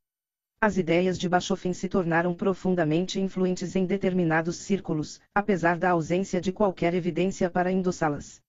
As 0.62 0.78
ideias 0.78 1.20
de 1.20 1.28
Bachofen 1.28 1.74
se 1.74 1.90
tornaram 1.90 2.34
profundamente 2.34 3.20
influentes 3.20 3.76
em 3.76 3.86
determinados 3.86 4.56
círculos, 4.56 5.20
apesar 5.36 5.78
da 5.78 5.90
ausência 5.90 6.40
de 6.40 6.54
qualquer 6.54 6.94
evidência 6.94 7.50
para 7.50 7.70
endossá-las. 7.70 8.42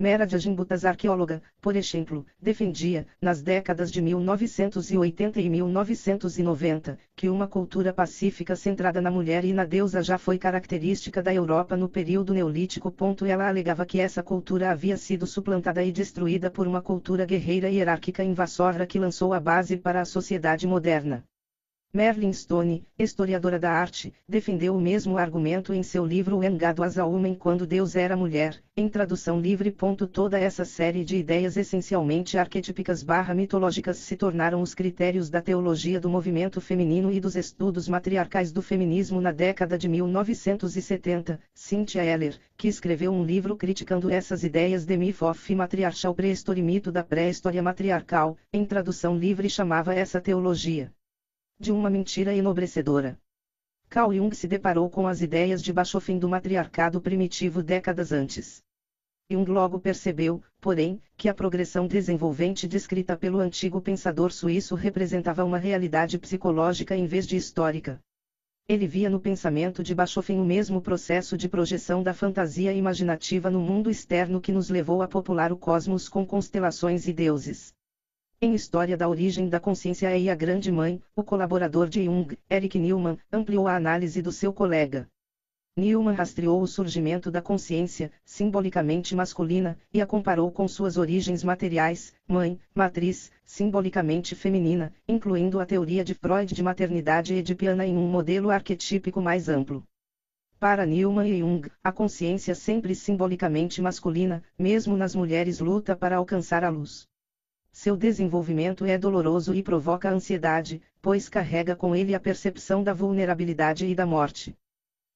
Mera 0.00 0.26
Jajimbutas 0.26 0.86
arqueóloga, 0.86 1.42
por 1.60 1.76
exemplo, 1.76 2.24
defendia, 2.40 3.06
nas 3.20 3.42
décadas 3.42 3.92
de 3.92 4.00
1980 4.00 5.38
e 5.42 5.50
1990, 5.50 6.98
que 7.14 7.28
uma 7.28 7.46
cultura 7.46 7.92
pacífica 7.92 8.56
centrada 8.56 9.02
na 9.02 9.10
mulher 9.10 9.44
e 9.44 9.52
na 9.52 9.66
deusa 9.66 10.02
já 10.02 10.16
foi 10.16 10.38
característica 10.38 11.22
da 11.22 11.34
Europa 11.34 11.76
no 11.76 11.86
período 11.86 12.32
neolítico. 12.32 12.90
Ela 13.28 13.46
alegava 13.46 13.84
que 13.84 14.00
essa 14.00 14.22
cultura 14.22 14.70
havia 14.70 14.96
sido 14.96 15.26
suplantada 15.26 15.84
e 15.84 15.92
destruída 15.92 16.50
por 16.50 16.66
uma 16.66 16.80
cultura 16.80 17.26
guerreira 17.26 17.68
e 17.68 17.74
hierárquica 17.74 18.24
invasora 18.24 18.86
que 18.86 18.98
lançou 18.98 19.34
a 19.34 19.38
base 19.38 19.76
para 19.76 20.00
a 20.00 20.06
sociedade 20.06 20.66
moderna. 20.66 21.22
Merlin 21.92 22.32
Stone, 22.32 22.86
historiadora 22.96 23.58
da 23.58 23.72
arte, 23.72 24.14
defendeu 24.28 24.76
o 24.76 24.80
mesmo 24.80 25.18
argumento 25.18 25.74
em 25.74 25.82
seu 25.82 26.06
livro 26.06 26.40
Engado 26.44 26.84
as 26.84 26.96
a 26.96 27.04
Homem 27.04 27.34
quando 27.34 27.66
Deus 27.66 27.96
era 27.96 28.16
mulher, 28.16 28.62
em 28.76 28.88
tradução 28.88 29.40
livre. 29.40 29.76
Toda 30.12 30.38
essa 30.38 30.64
série 30.64 31.04
de 31.04 31.16
ideias 31.16 31.56
essencialmente 31.56 32.38
arquetípicas 32.38 33.02
barra 33.02 33.34
mitológicas 33.34 33.96
se 33.96 34.16
tornaram 34.16 34.62
os 34.62 34.72
critérios 34.72 35.28
da 35.28 35.42
teologia 35.42 35.98
do 35.98 36.08
movimento 36.08 36.60
feminino 36.60 37.10
e 37.10 37.18
dos 37.18 37.34
estudos 37.34 37.88
matriarcais 37.88 38.52
do 38.52 38.62
feminismo 38.62 39.20
na 39.20 39.32
década 39.32 39.76
de 39.76 39.88
1970. 39.88 41.40
Cynthia 41.52 42.04
Eller, 42.04 42.38
que 42.56 42.68
escreveu 42.68 43.10
um 43.10 43.24
livro 43.24 43.56
criticando 43.56 44.08
essas 44.08 44.44
ideias 44.44 44.84
de 44.84 44.96
Myth 44.96 45.22
of 45.22 45.54
Matriarchal 45.56 46.14
Prehistory 46.14 46.62
Mito 46.62 46.92
da 46.92 47.02
Pré-História 47.02 47.60
Matriarcal, 47.60 48.36
em 48.52 48.64
tradução 48.64 49.18
livre 49.18 49.50
chamava 49.50 49.92
essa 49.92 50.20
teologia 50.20 50.92
de 51.60 51.70
uma 51.70 51.90
mentira 51.90 52.34
enobrecedora. 52.34 53.18
Carl 53.90 54.14
Jung 54.14 54.34
se 54.34 54.48
deparou 54.48 54.88
com 54.88 55.06
as 55.06 55.20
ideias 55.20 55.62
de 55.62 55.74
Bachofen 55.74 56.18
do 56.18 56.26
matriarcado 56.26 57.02
primitivo 57.02 57.62
décadas 57.62 58.12
antes. 58.12 58.62
Jung 59.30 59.50
logo 59.50 59.78
percebeu, 59.78 60.42
porém, 60.58 61.02
que 61.18 61.28
a 61.28 61.34
progressão 61.34 61.86
desenvolvente 61.86 62.66
descrita 62.66 63.14
pelo 63.14 63.40
antigo 63.40 63.78
pensador 63.78 64.32
suíço 64.32 64.74
representava 64.74 65.44
uma 65.44 65.58
realidade 65.58 66.18
psicológica 66.18 66.96
em 66.96 67.06
vez 67.06 67.26
de 67.26 67.36
histórica. 67.36 68.00
Ele 68.66 68.86
via 68.86 69.10
no 69.10 69.20
pensamento 69.20 69.82
de 69.82 69.94
Bachofen 69.94 70.40
o 70.40 70.44
mesmo 70.46 70.80
processo 70.80 71.36
de 71.36 71.46
projeção 71.46 72.02
da 72.02 72.14
fantasia 72.14 72.72
imaginativa 72.72 73.50
no 73.50 73.60
mundo 73.60 73.90
externo 73.90 74.40
que 74.40 74.50
nos 74.50 74.70
levou 74.70 75.02
a 75.02 75.08
popular 75.08 75.52
o 75.52 75.58
cosmos 75.58 76.08
com 76.08 76.24
constelações 76.24 77.06
e 77.06 77.12
deuses. 77.12 77.74
Em 78.42 78.54
História 78.54 78.96
da 78.96 79.06
Origem 79.06 79.50
da 79.50 79.60
Consciência 79.60 80.16
e 80.16 80.30
a 80.30 80.34
Grande 80.34 80.72
Mãe, 80.72 80.98
o 81.14 81.22
colaborador 81.22 81.90
de 81.90 82.06
Jung, 82.06 82.38
Eric 82.50 82.78
Newman, 82.78 83.18
ampliou 83.30 83.68
a 83.68 83.76
análise 83.76 84.22
do 84.22 84.32
seu 84.32 84.50
colega. 84.50 85.06
Newman 85.76 86.14
rastreou 86.14 86.62
o 86.62 86.66
surgimento 86.66 87.30
da 87.30 87.42
consciência, 87.42 88.10
simbolicamente 88.24 89.14
masculina, 89.14 89.76
e 89.92 90.00
a 90.00 90.06
comparou 90.06 90.50
com 90.50 90.66
suas 90.66 90.96
origens 90.96 91.44
materiais, 91.44 92.14
mãe, 92.26 92.58
matriz, 92.74 93.30
simbolicamente 93.44 94.34
feminina, 94.34 94.90
incluindo 95.06 95.60
a 95.60 95.66
teoria 95.66 96.02
de 96.02 96.14
Freud 96.14 96.54
de 96.54 96.62
maternidade 96.62 97.34
edipiana 97.34 97.84
em 97.84 97.94
um 97.94 98.08
modelo 98.08 98.48
arquetípico 98.48 99.20
mais 99.20 99.50
amplo. 99.50 99.84
Para 100.58 100.86
Newman 100.86 101.28
e 101.28 101.40
Jung, 101.40 101.70
a 101.84 101.92
consciência 101.92 102.54
sempre 102.54 102.94
simbolicamente 102.94 103.82
masculina, 103.82 104.42
mesmo 104.58 104.96
nas 104.96 105.14
mulheres 105.14 105.60
luta 105.60 105.94
para 105.94 106.16
alcançar 106.16 106.64
a 106.64 106.70
luz. 106.70 107.09
Seu 107.72 107.96
desenvolvimento 107.96 108.84
é 108.84 108.98
doloroso 108.98 109.54
e 109.54 109.62
provoca 109.62 110.10
ansiedade, 110.10 110.82
pois 111.00 111.28
carrega 111.28 111.76
com 111.76 111.94
ele 111.94 112.14
a 112.14 112.20
percepção 112.20 112.82
da 112.82 112.92
vulnerabilidade 112.92 113.86
e 113.86 113.94
da 113.94 114.04
morte. 114.04 114.56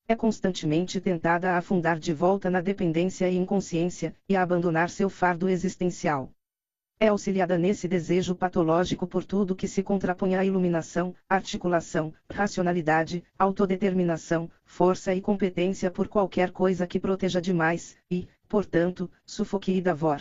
É 0.07 0.15
constantemente 0.15 1.01
tentada 1.01 1.53
a 1.53 1.59
afundar 1.59 1.99
de 1.99 2.13
volta 2.13 2.49
na 2.51 2.61
dependência 2.61 3.29
e 3.29 3.37
inconsciência, 3.37 4.15
e 4.29 4.37
a 4.37 4.43
abandonar 4.43 4.89
seu 4.89 5.11
fardo 5.11 5.49
existencial. 5.49 6.31
É 7.01 7.09
auxiliada 7.09 7.59
nesse 7.59 7.89
desejo 7.89 8.35
patológico 8.35 9.07
por 9.07 9.25
tudo 9.25 9.57
que 9.57 9.67
se 9.67 9.83
contrapõe 9.83 10.37
à 10.37 10.45
iluminação, 10.45 11.15
articulação, 11.29 12.15
racionalidade, 12.31 13.25
autodeterminação, 13.39 14.49
força 14.65 15.13
e 15.13 15.21
competência 15.21 15.91
por 15.91 16.07
qualquer 16.07 16.51
coisa 16.53 16.87
que 16.87 17.01
proteja 17.01 17.41
demais, 17.41 17.97
e, 18.11 18.29
portanto, 18.49 19.11
sufoque 19.27 19.73
e 19.73 19.81
davor. 19.81 20.21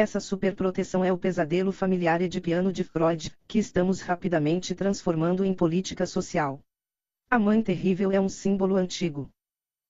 Essa 0.00 0.20
superproteção 0.20 1.04
é 1.04 1.12
o 1.12 1.18
pesadelo 1.18 1.72
familiar 1.72 2.22
edipiano 2.22 2.72
de 2.72 2.84
Freud, 2.84 3.36
que 3.48 3.58
estamos 3.58 4.00
rapidamente 4.00 4.72
transformando 4.72 5.44
em 5.44 5.52
política 5.52 6.06
social. 6.06 6.62
A 7.28 7.36
mãe 7.36 7.60
terrível 7.60 8.12
é 8.12 8.20
um 8.20 8.28
símbolo 8.28 8.76
antigo. 8.76 9.28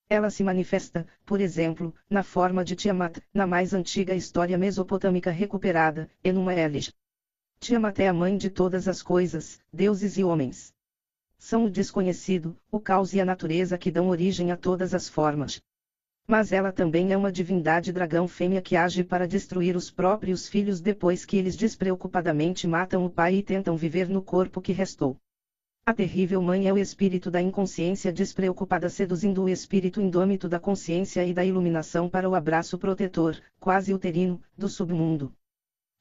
Ela 0.08 0.30
se 0.30 0.42
manifesta, 0.42 1.06
por 1.26 1.42
exemplo, 1.42 1.94
na 2.08 2.22
forma 2.22 2.64
de 2.64 2.74
Tiamat, 2.74 3.18
na 3.34 3.46
mais 3.46 3.74
antiga 3.74 4.14
história 4.14 4.56
mesopotâmica 4.56 5.30
recuperada, 5.30 6.10
Enuma 6.24 6.54
Elish. 6.54 6.90
Tiamat 7.60 7.98
é 7.98 8.08
a 8.08 8.14
mãe 8.14 8.38
de 8.38 8.48
todas 8.48 8.88
as 8.88 9.02
coisas, 9.02 9.60
deuses 9.70 10.16
e 10.16 10.24
homens. 10.24 10.72
São 11.36 11.66
o 11.66 11.70
desconhecido, 11.70 12.56
o 12.70 12.80
caos 12.80 13.12
e 13.12 13.20
a 13.20 13.26
natureza 13.26 13.76
que 13.76 13.90
dão 13.90 14.08
origem 14.08 14.52
a 14.52 14.56
todas 14.56 14.94
as 14.94 15.06
formas. 15.06 15.60
Mas 16.30 16.52
ela 16.52 16.70
também 16.70 17.10
é 17.10 17.16
uma 17.16 17.32
divindade 17.32 17.90
dragão 17.90 18.28
fêmea 18.28 18.60
que 18.60 18.76
age 18.76 19.02
para 19.02 19.26
destruir 19.26 19.74
os 19.74 19.90
próprios 19.90 20.46
filhos 20.46 20.78
depois 20.78 21.24
que 21.24 21.38
eles 21.38 21.56
despreocupadamente 21.56 22.68
matam 22.68 23.06
o 23.06 23.08
pai 23.08 23.36
e 23.36 23.42
tentam 23.42 23.78
viver 23.78 24.10
no 24.10 24.20
corpo 24.20 24.60
que 24.60 24.70
restou. 24.70 25.16
A 25.86 25.94
terrível 25.94 26.42
mãe 26.42 26.68
é 26.68 26.72
o 26.72 26.76
espírito 26.76 27.30
da 27.30 27.40
inconsciência 27.40 28.12
despreocupada 28.12 28.90
seduzindo 28.90 29.42
o 29.42 29.48
espírito 29.48 30.02
indômito 30.02 30.50
da 30.50 30.60
consciência 30.60 31.24
e 31.24 31.32
da 31.32 31.46
iluminação 31.46 32.10
para 32.10 32.28
o 32.28 32.34
abraço 32.34 32.76
protetor, 32.76 33.40
quase 33.58 33.94
uterino, 33.94 34.38
do 34.54 34.68
submundo. 34.68 35.32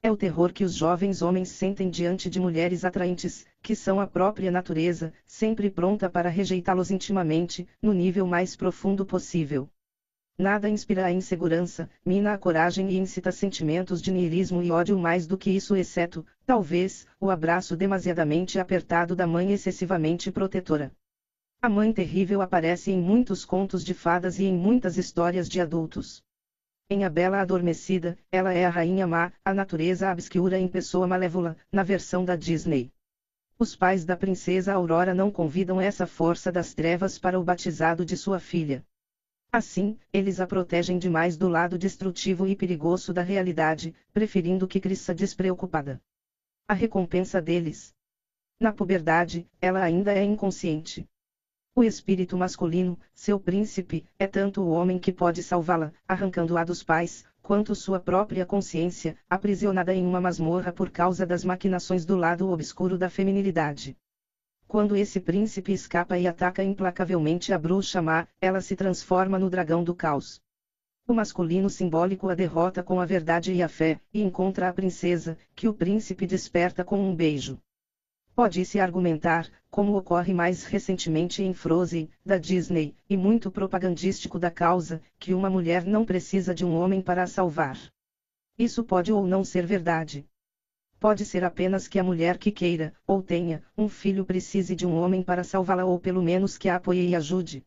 É 0.02 0.12
o 0.12 0.16
terror 0.16 0.52
que 0.52 0.62
os 0.62 0.74
jovens 0.74 1.22
homens 1.22 1.48
sentem 1.48 1.88
diante 1.88 2.28
de 2.28 2.38
mulheres 2.38 2.84
atraentes, 2.84 3.46
que 3.62 3.74
são 3.74 3.98
a 3.98 4.06
própria 4.06 4.50
natureza, 4.50 5.10
sempre 5.24 5.70
pronta 5.70 6.10
para 6.10 6.28
rejeitá-los 6.28 6.90
intimamente, 6.90 7.66
no 7.80 7.94
nível 7.94 8.26
mais 8.26 8.54
profundo 8.54 9.06
possível. 9.06 9.70
Nada 10.40 10.68
inspira 10.68 11.04
a 11.04 11.10
insegurança, 11.10 11.90
mina 12.06 12.32
a 12.32 12.38
coragem 12.38 12.90
e 12.90 12.96
incita 12.96 13.32
sentimentos 13.32 14.00
de 14.00 14.12
niilismo 14.12 14.62
e 14.62 14.70
ódio 14.70 14.96
mais 14.96 15.26
do 15.26 15.36
que 15.36 15.50
isso, 15.50 15.74
exceto, 15.74 16.24
talvez, 16.46 17.08
o 17.20 17.28
abraço 17.28 17.76
demasiadamente 17.76 18.56
apertado 18.56 19.16
da 19.16 19.26
mãe 19.26 19.50
excessivamente 19.52 20.30
protetora. 20.30 20.92
A 21.60 21.68
mãe 21.68 21.92
terrível 21.92 22.40
aparece 22.40 22.92
em 22.92 23.00
muitos 23.00 23.44
contos 23.44 23.84
de 23.84 23.92
fadas 23.94 24.38
e 24.38 24.44
em 24.44 24.56
muitas 24.56 24.96
histórias 24.96 25.48
de 25.48 25.60
adultos. 25.60 26.22
Em 26.88 27.02
A 27.04 27.10
Bela 27.10 27.40
Adormecida, 27.40 28.16
ela 28.30 28.54
é 28.54 28.64
a 28.64 28.70
rainha 28.70 29.08
má, 29.08 29.32
a 29.44 29.52
natureza 29.52 30.08
obscura 30.08 30.56
em 30.56 30.68
pessoa 30.68 31.08
malévola, 31.08 31.56
na 31.72 31.82
versão 31.82 32.24
da 32.24 32.36
Disney. 32.36 32.92
Os 33.58 33.74
pais 33.74 34.04
da 34.04 34.16
princesa 34.16 34.72
Aurora 34.72 35.12
não 35.12 35.32
convidam 35.32 35.80
essa 35.80 36.06
força 36.06 36.52
das 36.52 36.74
trevas 36.74 37.18
para 37.18 37.40
o 37.40 37.42
batizado 37.42 38.04
de 38.04 38.16
sua 38.16 38.38
filha. 38.38 38.84
Assim, 39.50 39.98
eles 40.12 40.40
a 40.40 40.46
protegem 40.46 40.98
demais 40.98 41.38
do 41.38 41.48
lado 41.48 41.78
destrutivo 41.78 42.46
e 42.46 42.54
perigoso 42.54 43.14
da 43.14 43.22
realidade, 43.22 43.94
preferindo 44.12 44.68
que 44.68 44.78
cresça 44.78 45.14
despreocupada. 45.14 46.02
A 46.68 46.74
recompensa 46.74 47.40
deles. 47.40 47.94
Na 48.60 48.72
puberdade, 48.72 49.48
ela 49.58 49.82
ainda 49.82 50.12
é 50.12 50.22
inconsciente. 50.22 51.08
O 51.74 51.82
espírito 51.82 52.36
masculino, 52.36 52.98
seu 53.14 53.40
príncipe, 53.40 54.04
é 54.18 54.26
tanto 54.26 54.60
o 54.60 54.68
homem 54.68 54.98
que 54.98 55.12
pode 55.12 55.42
salvá-la, 55.42 55.94
arrancando-a 56.06 56.62
dos 56.62 56.82
pais, 56.82 57.24
quanto 57.40 57.74
sua 57.74 57.98
própria 57.98 58.44
consciência, 58.44 59.16
aprisionada 59.30 59.94
em 59.94 60.04
uma 60.04 60.20
masmorra 60.20 60.72
por 60.72 60.90
causa 60.90 61.24
das 61.24 61.42
maquinações 61.42 62.04
do 62.04 62.16
lado 62.16 62.50
obscuro 62.50 62.98
da 62.98 63.08
feminilidade. 63.08 63.96
Quando 64.68 64.94
esse 64.94 65.18
príncipe 65.18 65.72
escapa 65.72 66.18
e 66.18 66.26
ataca 66.26 66.62
implacavelmente 66.62 67.54
a 67.54 67.58
bruxa 67.58 68.02
má, 68.02 68.28
ela 68.38 68.60
se 68.60 68.76
transforma 68.76 69.38
no 69.38 69.48
dragão 69.48 69.82
do 69.82 69.94
caos. 69.94 70.42
O 71.06 71.14
masculino 71.14 71.70
simbólico 71.70 72.28
a 72.28 72.34
derrota 72.34 72.82
com 72.82 73.00
a 73.00 73.06
verdade 73.06 73.50
e 73.54 73.62
a 73.62 73.68
fé, 73.68 73.98
e 74.12 74.20
encontra 74.20 74.68
a 74.68 74.72
princesa, 74.74 75.38
que 75.56 75.66
o 75.66 75.72
príncipe 75.72 76.26
desperta 76.26 76.84
com 76.84 77.00
um 77.00 77.16
beijo. 77.16 77.58
Pode-se 78.34 78.78
argumentar, 78.78 79.50
como 79.70 79.96
ocorre 79.96 80.34
mais 80.34 80.64
recentemente 80.64 81.42
em 81.42 81.54
Frozen, 81.54 82.10
da 82.22 82.36
Disney, 82.36 82.94
e 83.08 83.16
muito 83.16 83.50
propagandístico 83.50 84.38
da 84.38 84.50
causa, 84.50 85.00
que 85.18 85.32
uma 85.32 85.48
mulher 85.48 85.82
não 85.82 86.04
precisa 86.04 86.54
de 86.54 86.66
um 86.66 86.76
homem 86.76 87.00
para 87.00 87.22
a 87.22 87.26
salvar. 87.26 87.78
Isso 88.58 88.84
pode 88.84 89.10
ou 89.10 89.26
não 89.26 89.42
ser 89.42 89.64
verdade. 89.64 90.26
Pode 91.00 91.24
ser 91.24 91.44
apenas 91.44 91.86
que 91.86 91.98
a 91.98 92.02
mulher 92.02 92.38
que 92.38 92.50
queira, 92.50 92.92
ou 93.06 93.22
tenha, 93.22 93.62
um 93.76 93.88
filho 93.88 94.24
precise 94.24 94.74
de 94.74 94.84
um 94.84 94.96
homem 94.96 95.22
para 95.22 95.44
salvá-la 95.44 95.84
ou 95.84 96.00
pelo 96.00 96.20
menos 96.20 96.58
que 96.58 96.68
a 96.68 96.74
apoie 96.74 97.08
e 97.08 97.14
ajude. 97.14 97.64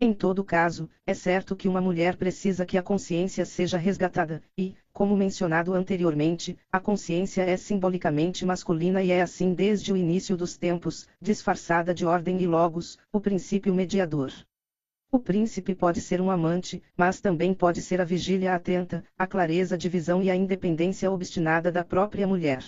Em 0.00 0.12
todo 0.12 0.44
caso, 0.44 0.90
é 1.06 1.14
certo 1.14 1.54
que 1.54 1.68
uma 1.68 1.80
mulher 1.80 2.16
precisa 2.16 2.66
que 2.66 2.76
a 2.76 2.82
consciência 2.82 3.46
seja 3.46 3.78
resgatada, 3.78 4.42
e, 4.58 4.74
como 4.92 5.16
mencionado 5.16 5.72
anteriormente, 5.74 6.58
a 6.70 6.80
consciência 6.80 7.42
é 7.42 7.56
simbolicamente 7.56 8.44
masculina 8.44 9.00
e 9.02 9.10
é 9.10 9.22
assim 9.22 9.54
desde 9.54 9.92
o 9.92 9.96
início 9.96 10.36
dos 10.36 10.56
tempos, 10.56 11.08
disfarçada 11.22 11.94
de 11.94 12.04
ordem 12.04 12.42
e 12.42 12.46
logos, 12.46 12.98
o 13.12 13.20
princípio 13.20 13.72
mediador. 13.72 14.32
O 15.16 15.18
príncipe 15.18 15.74
pode 15.74 16.02
ser 16.02 16.20
um 16.20 16.30
amante, 16.30 16.82
mas 16.94 17.22
também 17.22 17.54
pode 17.54 17.80
ser 17.80 18.02
a 18.02 18.04
vigília 18.04 18.54
atenta, 18.54 19.02
a 19.16 19.26
clareza 19.26 19.74
de 19.78 19.88
visão 19.88 20.22
e 20.22 20.30
a 20.30 20.36
independência 20.36 21.10
obstinada 21.10 21.72
da 21.72 21.82
própria 21.82 22.26
mulher. 22.26 22.62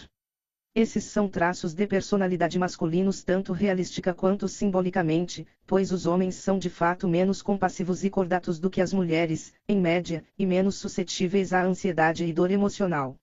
Esses 0.75 1.05
são 1.05 1.29
traços 1.29 1.75
de 1.75 1.87
personalidade 1.87 2.59
masculinos 2.59 3.23
tanto 3.23 3.53
realística 3.53 4.15
quanto 4.15 4.49
simbolicamente, 4.49 5.47
pois 5.67 5.93
os 5.93 6.07
homens 6.07 6.37
são 6.37 6.59
de 6.59 6.71
fato 6.71 7.07
menos 7.07 7.43
compassivos 7.43 8.03
e 8.03 8.09
cordatos 8.09 8.59
do 8.59 8.71
que 8.71 8.81
as 8.81 8.95
mulheres, 8.95 9.53
em 9.69 9.79
média, 9.79 10.25
e 10.39 10.47
menos 10.47 10.77
suscetíveis 10.77 11.53
à 11.53 11.63
ansiedade 11.63 12.25
e 12.25 12.33
dor 12.33 12.51
emocional. 12.51 13.15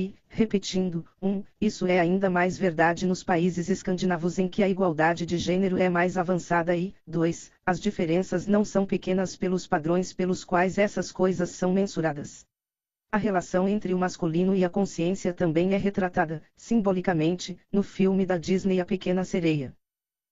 E, 0.00 0.14
repetindo, 0.28 1.04
um, 1.20 1.42
isso 1.60 1.84
é 1.84 1.98
ainda 1.98 2.30
mais 2.30 2.56
verdade 2.56 3.04
nos 3.04 3.24
países 3.24 3.68
escandinavos 3.68 4.38
em 4.38 4.46
que 4.46 4.62
a 4.62 4.68
igualdade 4.68 5.26
de 5.26 5.36
gênero 5.36 5.76
é 5.76 5.88
mais 5.88 6.16
avançada 6.16 6.76
e, 6.76 6.94
dois, 7.04 7.50
as 7.66 7.80
diferenças 7.80 8.46
não 8.46 8.64
são 8.64 8.86
pequenas 8.86 9.34
pelos 9.34 9.66
padrões 9.66 10.12
pelos 10.12 10.44
quais 10.44 10.78
essas 10.78 11.10
coisas 11.10 11.50
são 11.50 11.72
mensuradas. 11.72 12.46
A 13.10 13.16
relação 13.16 13.68
entre 13.68 13.92
o 13.92 13.98
masculino 13.98 14.54
e 14.54 14.64
a 14.64 14.70
consciência 14.70 15.34
também 15.34 15.74
é 15.74 15.76
retratada, 15.76 16.44
simbolicamente, 16.56 17.58
no 17.72 17.82
filme 17.82 18.24
da 18.24 18.38
Disney 18.38 18.80
A 18.80 18.84
Pequena 18.84 19.24
Sereia. 19.24 19.74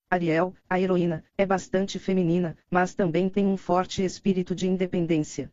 Ariel, 0.09 0.55
a 0.70 0.81
heroína, 0.81 1.25
é 1.36 1.45
bastante 1.45 1.99
feminina, 1.99 2.57
mas 2.70 2.95
também 2.95 3.28
tem 3.28 3.45
um 3.45 3.57
forte 3.57 4.05
espírito 4.05 4.55
de 4.55 4.69
independência. 4.69 5.51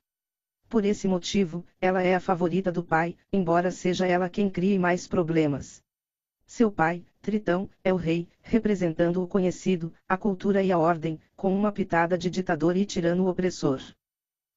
Por 0.73 0.85
esse 0.85 1.07
motivo, 1.07 1.63
ela 1.79 2.01
é 2.01 2.15
a 2.15 2.19
favorita 2.19 2.71
do 2.71 2.83
pai, 2.83 3.15
embora 3.31 3.69
seja 3.69 4.07
ela 4.07 4.27
quem 4.27 4.49
crie 4.49 4.79
mais 4.79 5.07
problemas. 5.07 5.83
Seu 6.47 6.71
pai, 6.71 7.05
Tritão, 7.21 7.69
é 7.83 7.93
o 7.93 7.95
rei, 7.95 8.27
representando 8.41 9.21
o 9.21 9.27
conhecido, 9.27 9.93
a 10.09 10.17
cultura 10.17 10.63
e 10.63 10.71
a 10.71 10.79
ordem, 10.79 11.19
com 11.35 11.55
uma 11.55 11.71
pitada 11.71 12.17
de 12.17 12.27
ditador 12.27 12.75
e 12.75 12.87
tirano 12.87 13.27
opressor. 13.27 13.81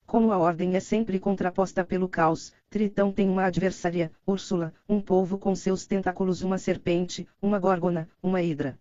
Como 0.06 0.32
a 0.32 0.38
ordem 0.38 0.74
é 0.74 0.80
sempre 0.80 1.20
contraposta 1.20 1.84
pelo 1.84 2.08
caos, 2.08 2.50
Tritão 2.70 3.12
tem 3.12 3.28
uma 3.28 3.44
adversária, 3.44 4.10
Úrsula, 4.26 4.72
um 4.88 5.02
povo 5.02 5.36
com 5.36 5.54
seus 5.54 5.84
tentáculos 5.84 6.40
uma 6.40 6.56
serpente, 6.56 7.28
uma 7.42 7.58
górgona, 7.58 8.08
uma 8.22 8.40
hidra. 8.40 8.78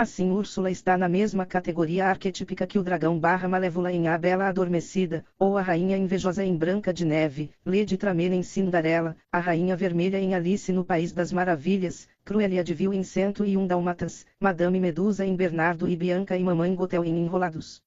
Assim 0.00 0.30
Úrsula 0.30 0.70
está 0.70 0.96
na 0.96 1.08
mesma 1.08 1.44
categoria 1.44 2.06
arquetípica 2.06 2.68
que 2.68 2.78
o 2.78 2.84
dragão 2.84 3.18
barra 3.18 3.48
malévola 3.48 3.90
em 3.90 4.06
A 4.06 4.16
Bela 4.16 4.46
Adormecida, 4.46 5.24
ou 5.36 5.58
a 5.58 5.60
rainha 5.60 5.96
invejosa 5.96 6.44
em 6.44 6.56
Branca 6.56 6.94
de 6.94 7.04
Neve, 7.04 7.50
Lady 7.66 7.96
Tramela 7.96 8.36
em 8.36 8.42
Cinderela, 8.44 9.16
a 9.32 9.40
rainha 9.40 9.74
vermelha 9.74 10.20
em 10.20 10.36
Alice 10.36 10.72
no 10.72 10.84
País 10.84 11.10
das 11.10 11.32
Maravilhas, 11.32 12.08
Cruelia 12.24 12.62
de 12.62 12.72
Vil 12.74 12.92
em 12.92 13.02
Cento 13.02 13.44
e 13.44 13.56
um 13.56 13.66
Dálmatas, 13.66 14.24
Madame 14.38 14.78
Medusa 14.78 15.26
em 15.26 15.34
Bernardo 15.34 15.88
e 15.88 15.96
Bianca 15.96 16.36
e 16.36 16.44
Mamãe 16.44 16.72
Gotel 16.76 17.04
em 17.04 17.18
Enrolados. 17.18 17.82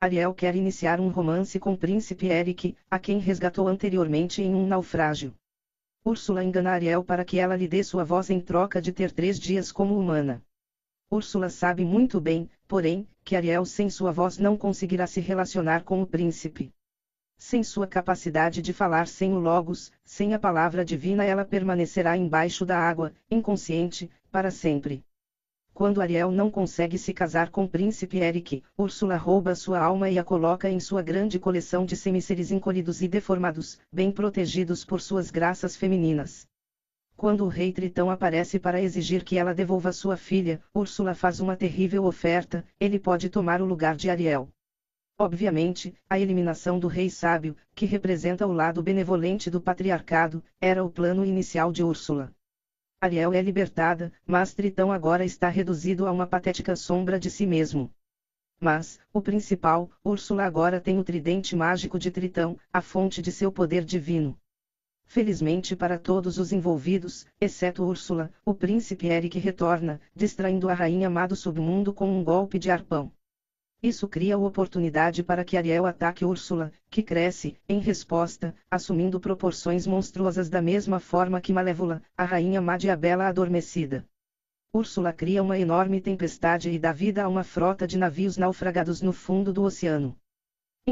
Ariel 0.00 0.32
quer 0.32 0.54
iniciar 0.54 1.00
um 1.00 1.08
romance 1.08 1.58
com 1.58 1.74
Príncipe 1.74 2.28
Eric, 2.28 2.76
a 2.88 2.96
quem 2.96 3.18
resgatou 3.18 3.66
anteriormente 3.66 4.40
em 4.40 4.54
um 4.54 4.68
naufrágio. 4.68 5.34
Úrsula 6.04 6.44
engana 6.44 6.70
Ariel 6.70 7.02
para 7.02 7.24
que 7.24 7.40
ela 7.40 7.56
lhe 7.56 7.66
dê 7.66 7.82
sua 7.82 8.04
voz 8.04 8.30
em 8.30 8.38
troca 8.38 8.80
de 8.80 8.92
ter 8.92 9.10
três 9.10 9.36
dias 9.36 9.72
como 9.72 9.98
humana. 9.98 10.40
Úrsula 11.12 11.50
sabe 11.50 11.84
muito 11.84 12.20
bem, 12.20 12.48
porém, 12.68 13.04
que 13.24 13.34
Ariel 13.34 13.64
sem 13.64 13.90
sua 13.90 14.12
voz 14.12 14.38
não 14.38 14.56
conseguirá 14.56 15.08
se 15.08 15.20
relacionar 15.20 15.82
com 15.82 16.00
o 16.00 16.06
príncipe. 16.06 16.72
Sem 17.36 17.64
sua 17.64 17.84
capacidade 17.84 18.62
de 18.62 18.72
falar 18.72 19.08
sem 19.08 19.32
o 19.32 19.40
Logos, 19.40 19.90
sem 20.04 20.34
a 20.34 20.38
palavra 20.38 20.84
divina, 20.84 21.24
ela 21.24 21.44
permanecerá 21.44 22.16
embaixo 22.16 22.64
da 22.64 22.78
água, 22.78 23.12
inconsciente, 23.28 24.08
para 24.30 24.52
sempre. 24.52 25.04
Quando 25.74 26.00
Ariel 26.00 26.30
não 26.30 26.48
consegue 26.48 26.96
se 26.96 27.12
casar 27.12 27.50
com 27.50 27.64
o 27.64 27.68
príncipe 27.68 28.18
Eric, 28.18 28.62
Úrsula 28.78 29.16
rouba 29.16 29.56
sua 29.56 29.80
alma 29.80 30.08
e 30.10 30.16
a 30.16 30.22
coloca 30.22 30.70
em 30.70 30.78
sua 30.78 31.02
grande 31.02 31.40
coleção 31.40 31.84
de 31.84 31.96
semiseres 31.96 32.52
encolhidos 32.52 33.02
e 33.02 33.08
deformados, 33.08 33.80
bem 33.92 34.12
protegidos 34.12 34.84
por 34.84 35.00
suas 35.00 35.28
graças 35.28 35.74
femininas. 35.74 36.46
Quando 37.20 37.44
o 37.44 37.48
rei 37.48 37.70
Tritão 37.70 38.10
aparece 38.10 38.58
para 38.58 38.80
exigir 38.80 39.24
que 39.24 39.36
ela 39.36 39.54
devolva 39.54 39.92
sua 39.92 40.16
filha, 40.16 40.58
Úrsula 40.74 41.14
faz 41.14 41.38
uma 41.38 41.54
terrível 41.54 42.06
oferta, 42.06 42.64
ele 42.80 42.98
pode 42.98 43.28
tomar 43.28 43.60
o 43.60 43.66
lugar 43.66 43.94
de 43.94 44.08
Ariel. 44.08 44.48
Obviamente, 45.18 45.94
a 46.08 46.18
eliminação 46.18 46.78
do 46.78 46.88
rei 46.88 47.10
sábio, 47.10 47.54
que 47.74 47.84
representa 47.84 48.46
o 48.46 48.54
lado 48.54 48.82
benevolente 48.82 49.50
do 49.50 49.60
patriarcado, 49.60 50.42
era 50.58 50.82
o 50.82 50.88
plano 50.88 51.22
inicial 51.22 51.70
de 51.70 51.84
Úrsula. 51.84 52.32
Ariel 53.02 53.34
é 53.34 53.42
libertada, 53.42 54.10
mas 54.24 54.54
Tritão 54.54 54.90
agora 54.90 55.22
está 55.22 55.50
reduzido 55.50 56.06
a 56.06 56.12
uma 56.12 56.26
patética 56.26 56.74
sombra 56.74 57.20
de 57.20 57.28
si 57.28 57.44
mesmo. 57.44 57.92
Mas, 58.58 58.98
o 59.12 59.20
principal, 59.20 59.90
Úrsula 60.02 60.44
agora 60.44 60.80
tem 60.80 60.98
o 60.98 61.04
tridente 61.04 61.54
mágico 61.54 61.98
de 61.98 62.10
Tritão, 62.10 62.58
a 62.72 62.80
fonte 62.80 63.20
de 63.20 63.30
seu 63.30 63.52
poder 63.52 63.84
divino. 63.84 64.38
Felizmente 65.12 65.74
para 65.74 65.98
todos 65.98 66.38
os 66.38 66.52
envolvidos, 66.52 67.26
exceto 67.40 67.82
Úrsula, 67.82 68.32
o 68.44 68.54
príncipe 68.54 69.08
Eric 69.08 69.40
retorna, 69.40 70.00
distraindo 70.14 70.68
a 70.68 70.72
rainha 70.72 71.10
má 71.10 71.26
do 71.26 71.34
submundo 71.34 71.92
com 71.92 72.08
um 72.08 72.22
golpe 72.22 72.60
de 72.60 72.70
arpão. 72.70 73.10
Isso 73.82 74.06
cria 74.06 74.38
oportunidade 74.38 75.24
para 75.24 75.44
que 75.44 75.56
Ariel 75.56 75.84
ataque 75.84 76.24
Úrsula, 76.24 76.72
que 76.88 77.02
cresce, 77.02 77.56
em 77.68 77.80
resposta, 77.80 78.54
assumindo 78.70 79.18
proporções 79.18 79.84
monstruosas 79.84 80.48
da 80.48 80.62
mesma 80.62 81.00
forma 81.00 81.40
que 81.40 81.52
Malévola, 81.52 82.00
a 82.16 82.24
rainha 82.24 82.60
má 82.60 82.76
de 82.76 82.88
a 82.88 82.94
Bela 82.94 83.26
Adormecida. 83.26 84.06
Úrsula 84.72 85.12
cria 85.12 85.42
uma 85.42 85.58
enorme 85.58 86.00
tempestade 86.00 86.70
e 86.70 86.78
dá 86.78 86.92
vida 86.92 87.24
a 87.24 87.28
uma 87.28 87.42
frota 87.42 87.84
de 87.84 87.98
navios 87.98 88.36
naufragados 88.36 89.02
no 89.02 89.12
fundo 89.12 89.52
do 89.52 89.64
oceano. 89.64 90.16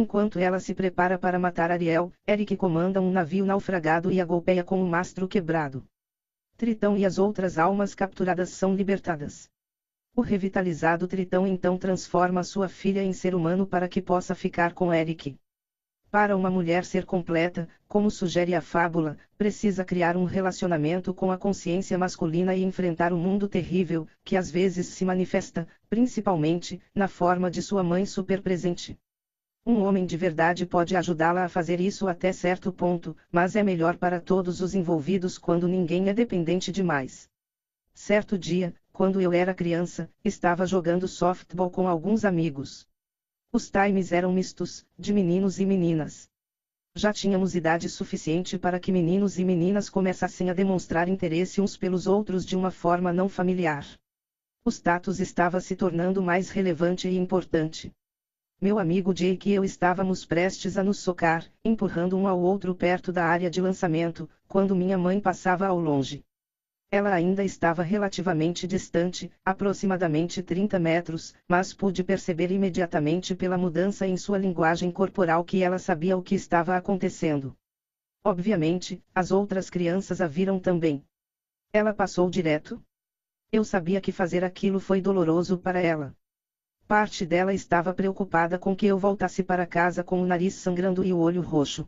Enquanto 0.00 0.38
ela 0.38 0.60
se 0.60 0.76
prepara 0.76 1.18
para 1.18 1.40
matar 1.40 1.72
Ariel, 1.72 2.12
Eric 2.24 2.56
comanda 2.56 3.00
um 3.00 3.10
navio 3.10 3.44
naufragado 3.44 4.12
e 4.12 4.20
a 4.20 4.24
golpeia 4.24 4.62
com 4.62 4.80
o 4.80 4.84
um 4.84 4.88
mastro 4.88 5.26
quebrado. 5.26 5.84
Tritão 6.56 6.96
e 6.96 7.04
as 7.04 7.18
outras 7.18 7.58
almas 7.58 7.96
capturadas 7.96 8.50
são 8.50 8.76
libertadas. 8.76 9.50
O 10.14 10.20
revitalizado 10.20 11.08
Tritão 11.08 11.48
então 11.48 11.76
transforma 11.76 12.44
sua 12.44 12.68
filha 12.68 13.02
em 13.02 13.12
ser 13.12 13.34
humano 13.34 13.66
para 13.66 13.88
que 13.88 14.00
possa 14.00 14.36
ficar 14.36 14.72
com 14.72 14.94
Eric. 14.94 15.36
Para 16.12 16.36
uma 16.36 16.48
mulher 16.48 16.84
ser 16.84 17.04
completa, 17.04 17.68
como 17.88 18.08
sugere 18.08 18.54
a 18.54 18.60
fábula, 18.60 19.18
precisa 19.36 19.84
criar 19.84 20.16
um 20.16 20.26
relacionamento 20.26 21.12
com 21.12 21.32
a 21.32 21.36
consciência 21.36 21.98
masculina 21.98 22.54
e 22.54 22.62
enfrentar 22.62 23.12
o 23.12 23.18
mundo 23.18 23.48
terrível, 23.48 24.06
que 24.24 24.36
às 24.36 24.48
vezes 24.48 24.86
se 24.86 25.04
manifesta, 25.04 25.66
principalmente, 25.90 26.80
na 26.94 27.08
forma 27.08 27.50
de 27.50 27.60
sua 27.60 27.82
mãe 27.82 28.06
superpresente. 28.06 28.96
Um 29.70 29.82
homem 29.82 30.06
de 30.06 30.16
verdade 30.16 30.64
pode 30.64 30.96
ajudá-la 30.96 31.44
a 31.44 31.48
fazer 31.50 31.78
isso 31.78 32.08
até 32.08 32.32
certo 32.32 32.72
ponto, 32.72 33.14
mas 33.30 33.54
é 33.54 33.62
melhor 33.62 33.98
para 33.98 34.18
todos 34.18 34.62
os 34.62 34.74
envolvidos 34.74 35.36
quando 35.36 35.68
ninguém 35.68 36.08
é 36.08 36.14
dependente 36.14 36.72
demais. 36.72 37.28
Certo 37.92 38.38
dia, 38.38 38.74
quando 38.90 39.20
eu 39.20 39.30
era 39.30 39.52
criança, 39.52 40.10
estava 40.24 40.64
jogando 40.64 41.06
softball 41.06 41.70
com 41.70 41.86
alguns 41.86 42.24
amigos. 42.24 42.88
Os 43.52 43.70
times 43.70 44.10
eram 44.10 44.32
mistos, 44.32 44.86
de 44.98 45.12
meninos 45.12 45.60
e 45.60 45.66
meninas. 45.66 46.30
Já 46.94 47.12
tínhamos 47.12 47.54
idade 47.54 47.90
suficiente 47.90 48.56
para 48.56 48.80
que 48.80 48.90
meninos 48.90 49.38
e 49.38 49.44
meninas 49.44 49.90
começassem 49.90 50.48
a 50.48 50.54
demonstrar 50.54 51.10
interesse 51.10 51.60
uns 51.60 51.76
pelos 51.76 52.06
outros 52.06 52.46
de 52.46 52.56
uma 52.56 52.70
forma 52.70 53.12
não 53.12 53.28
familiar. 53.28 53.84
O 54.64 54.70
status 54.70 55.20
estava 55.20 55.60
se 55.60 55.76
tornando 55.76 56.22
mais 56.22 56.48
relevante 56.48 57.06
e 57.06 57.18
importante. 57.18 57.92
Meu 58.60 58.80
amigo 58.80 59.14
Jake 59.14 59.50
e 59.50 59.52
eu 59.52 59.62
estávamos 59.62 60.26
prestes 60.26 60.76
a 60.76 60.82
nos 60.82 60.98
socar, 60.98 61.46
empurrando 61.64 62.18
um 62.18 62.26
ao 62.26 62.40
outro 62.40 62.74
perto 62.74 63.12
da 63.12 63.24
área 63.24 63.48
de 63.48 63.60
lançamento, 63.60 64.28
quando 64.48 64.74
minha 64.74 64.98
mãe 64.98 65.20
passava 65.20 65.64
ao 65.64 65.78
longe. 65.78 66.24
Ela 66.90 67.14
ainda 67.14 67.44
estava 67.44 67.84
relativamente 67.84 68.66
distante, 68.66 69.30
aproximadamente 69.44 70.42
30 70.42 70.76
metros, 70.76 71.36
mas 71.46 71.72
pude 71.72 72.02
perceber 72.02 72.50
imediatamente 72.50 73.32
pela 73.32 73.56
mudança 73.56 74.08
em 74.08 74.16
sua 74.16 74.38
linguagem 74.38 74.90
corporal 74.90 75.44
que 75.44 75.62
ela 75.62 75.78
sabia 75.78 76.16
o 76.16 76.22
que 76.22 76.34
estava 76.34 76.76
acontecendo. 76.76 77.56
Obviamente, 78.24 79.00
as 79.14 79.30
outras 79.30 79.70
crianças 79.70 80.20
a 80.20 80.26
viram 80.26 80.58
também. 80.58 81.04
Ela 81.72 81.94
passou 81.94 82.28
direto? 82.28 82.82
Eu 83.52 83.62
sabia 83.62 84.00
que 84.00 84.10
fazer 84.10 84.42
aquilo 84.42 84.80
foi 84.80 85.00
doloroso 85.00 85.58
para 85.58 85.78
ela. 85.80 86.12
Parte 86.88 87.26
dela 87.26 87.52
estava 87.52 87.92
preocupada 87.92 88.58
com 88.58 88.74
que 88.74 88.86
eu 88.86 88.96
voltasse 88.96 89.42
para 89.42 89.66
casa 89.66 90.02
com 90.02 90.22
o 90.22 90.24
nariz 90.24 90.54
sangrando 90.54 91.04
e 91.04 91.12
o 91.12 91.18
olho 91.18 91.42
roxo. 91.42 91.86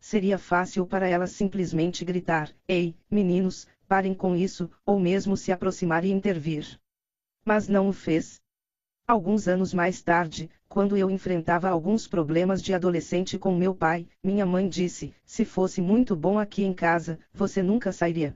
Seria 0.00 0.38
fácil 0.38 0.86
para 0.86 1.06
ela 1.06 1.26
simplesmente 1.26 2.02
gritar: 2.02 2.50
Ei, 2.66 2.96
meninos, 3.10 3.68
parem 3.86 4.14
com 4.14 4.34
isso, 4.34 4.70
ou 4.86 4.98
mesmo 4.98 5.36
se 5.36 5.52
aproximar 5.52 6.02
e 6.02 6.10
intervir. 6.10 6.80
Mas 7.44 7.68
não 7.68 7.90
o 7.90 7.92
fez. 7.92 8.40
Alguns 9.06 9.48
anos 9.48 9.74
mais 9.74 10.00
tarde, 10.00 10.50
quando 10.66 10.96
eu 10.96 11.10
enfrentava 11.10 11.68
alguns 11.68 12.08
problemas 12.08 12.62
de 12.62 12.72
adolescente 12.72 13.38
com 13.38 13.54
meu 13.54 13.74
pai, 13.74 14.08
minha 14.24 14.46
mãe 14.46 14.66
disse: 14.66 15.14
Se 15.26 15.44
fosse 15.44 15.82
muito 15.82 16.16
bom 16.16 16.38
aqui 16.38 16.64
em 16.64 16.72
casa, 16.72 17.18
você 17.34 17.62
nunca 17.62 17.92
sairia. 17.92 18.34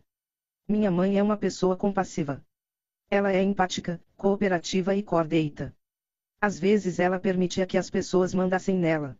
Minha 0.69 0.91
mãe 0.91 1.17
é 1.19 1.23
uma 1.23 1.39
pessoa 1.39 1.75
compassiva. 1.75 2.45
Ela 3.09 3.33
é 3.33 3.43
empática, 3.43 3.99
cooperativa 4.15 4.95
e 4.95 5.03
cordeita. 5.03 5.75
Às 6.41 6.59
vezes 6.59 6.99
ela 6.99 7.19
permitia 7.19 7.67
que 7.67 7.79
as 7.79 7.89
pessoas 7.89 8.35
mandassem 8.35 8.77
nela. 8.77 9.19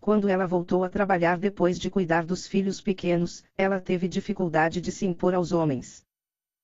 Quando 0.00 0.28
ela 0.28 0.46
voltou 0.46 0.84
a 0.84 0.88
trabalhar 0.88 1.38
depois 1.38 1.78
de 1.78 1.90
cuidar 1.90 2.24
dos 2.24 2.46
filhos 2.46 2.80
pequenos, 2.80 3.44
ela 3.56 3.80
teve 3.80 4.08
dificuldade 4.08 4.80
de 4.80 4.90
se 4.90 5.04
impor 5.04 5.34
aos 5.34 5.52
homens. 5.52 6.06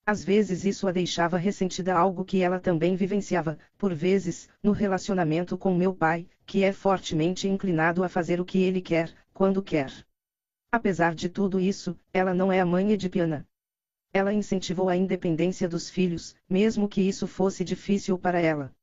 Às 0.06 0.22
vezes 0.22 0.64
isso 0.64 0.86
a 0.86 0.92
deixava 0.92 1.36
ressentida, 1.36 1.94
algo 1.94 2.24
que 2.24 2.42
ela 2.42 2.60
também 2.60 2.94
vivenciava, 2.94 3.58
por 3.78 3.94
vezes, 3.94 4.48
no 4.62 4.70
relacionamento 4.70 5.56
com 5.56 5.74
meu 5.74 5.94
pai, 5.94 6.28
que 6.46 6.62
é 6.62 6.72
fortemente 6.72 7.48
inclinado 7.48 8.04
a 8.04 8.08
fazer 8.08 8.40
o 8.40 8.44
que 8.44 8.58
ele 8.58 8.82
quer, 8.82 9.14
quando 9.32 9.62
quer. 9.62 9.90
Apesar 10.70 11.14
de 11.14 11.28
tudo 11.28 11.58
isso, 11.58 11.98
ela 12.12 12.34
não 12.34 12.52
é 12.52 12.60
a 12.60 12.66
mãe 12.66 12.92
edipiana. 12.92 13.46
Ela 14.12 14.32
incentivou 14.32 14.88
a 14.88 14.96
independência 14.96 15.68
dos 15.68 15.88
filhos, 15.88 16.36
mesmo 16.48 16.88
que 16.88 17.00
isso 17.00 17.26
fosse 17.26 17.64
difícil 17.64 18.18
para 18.18 18.40
ela. 18.40 18.74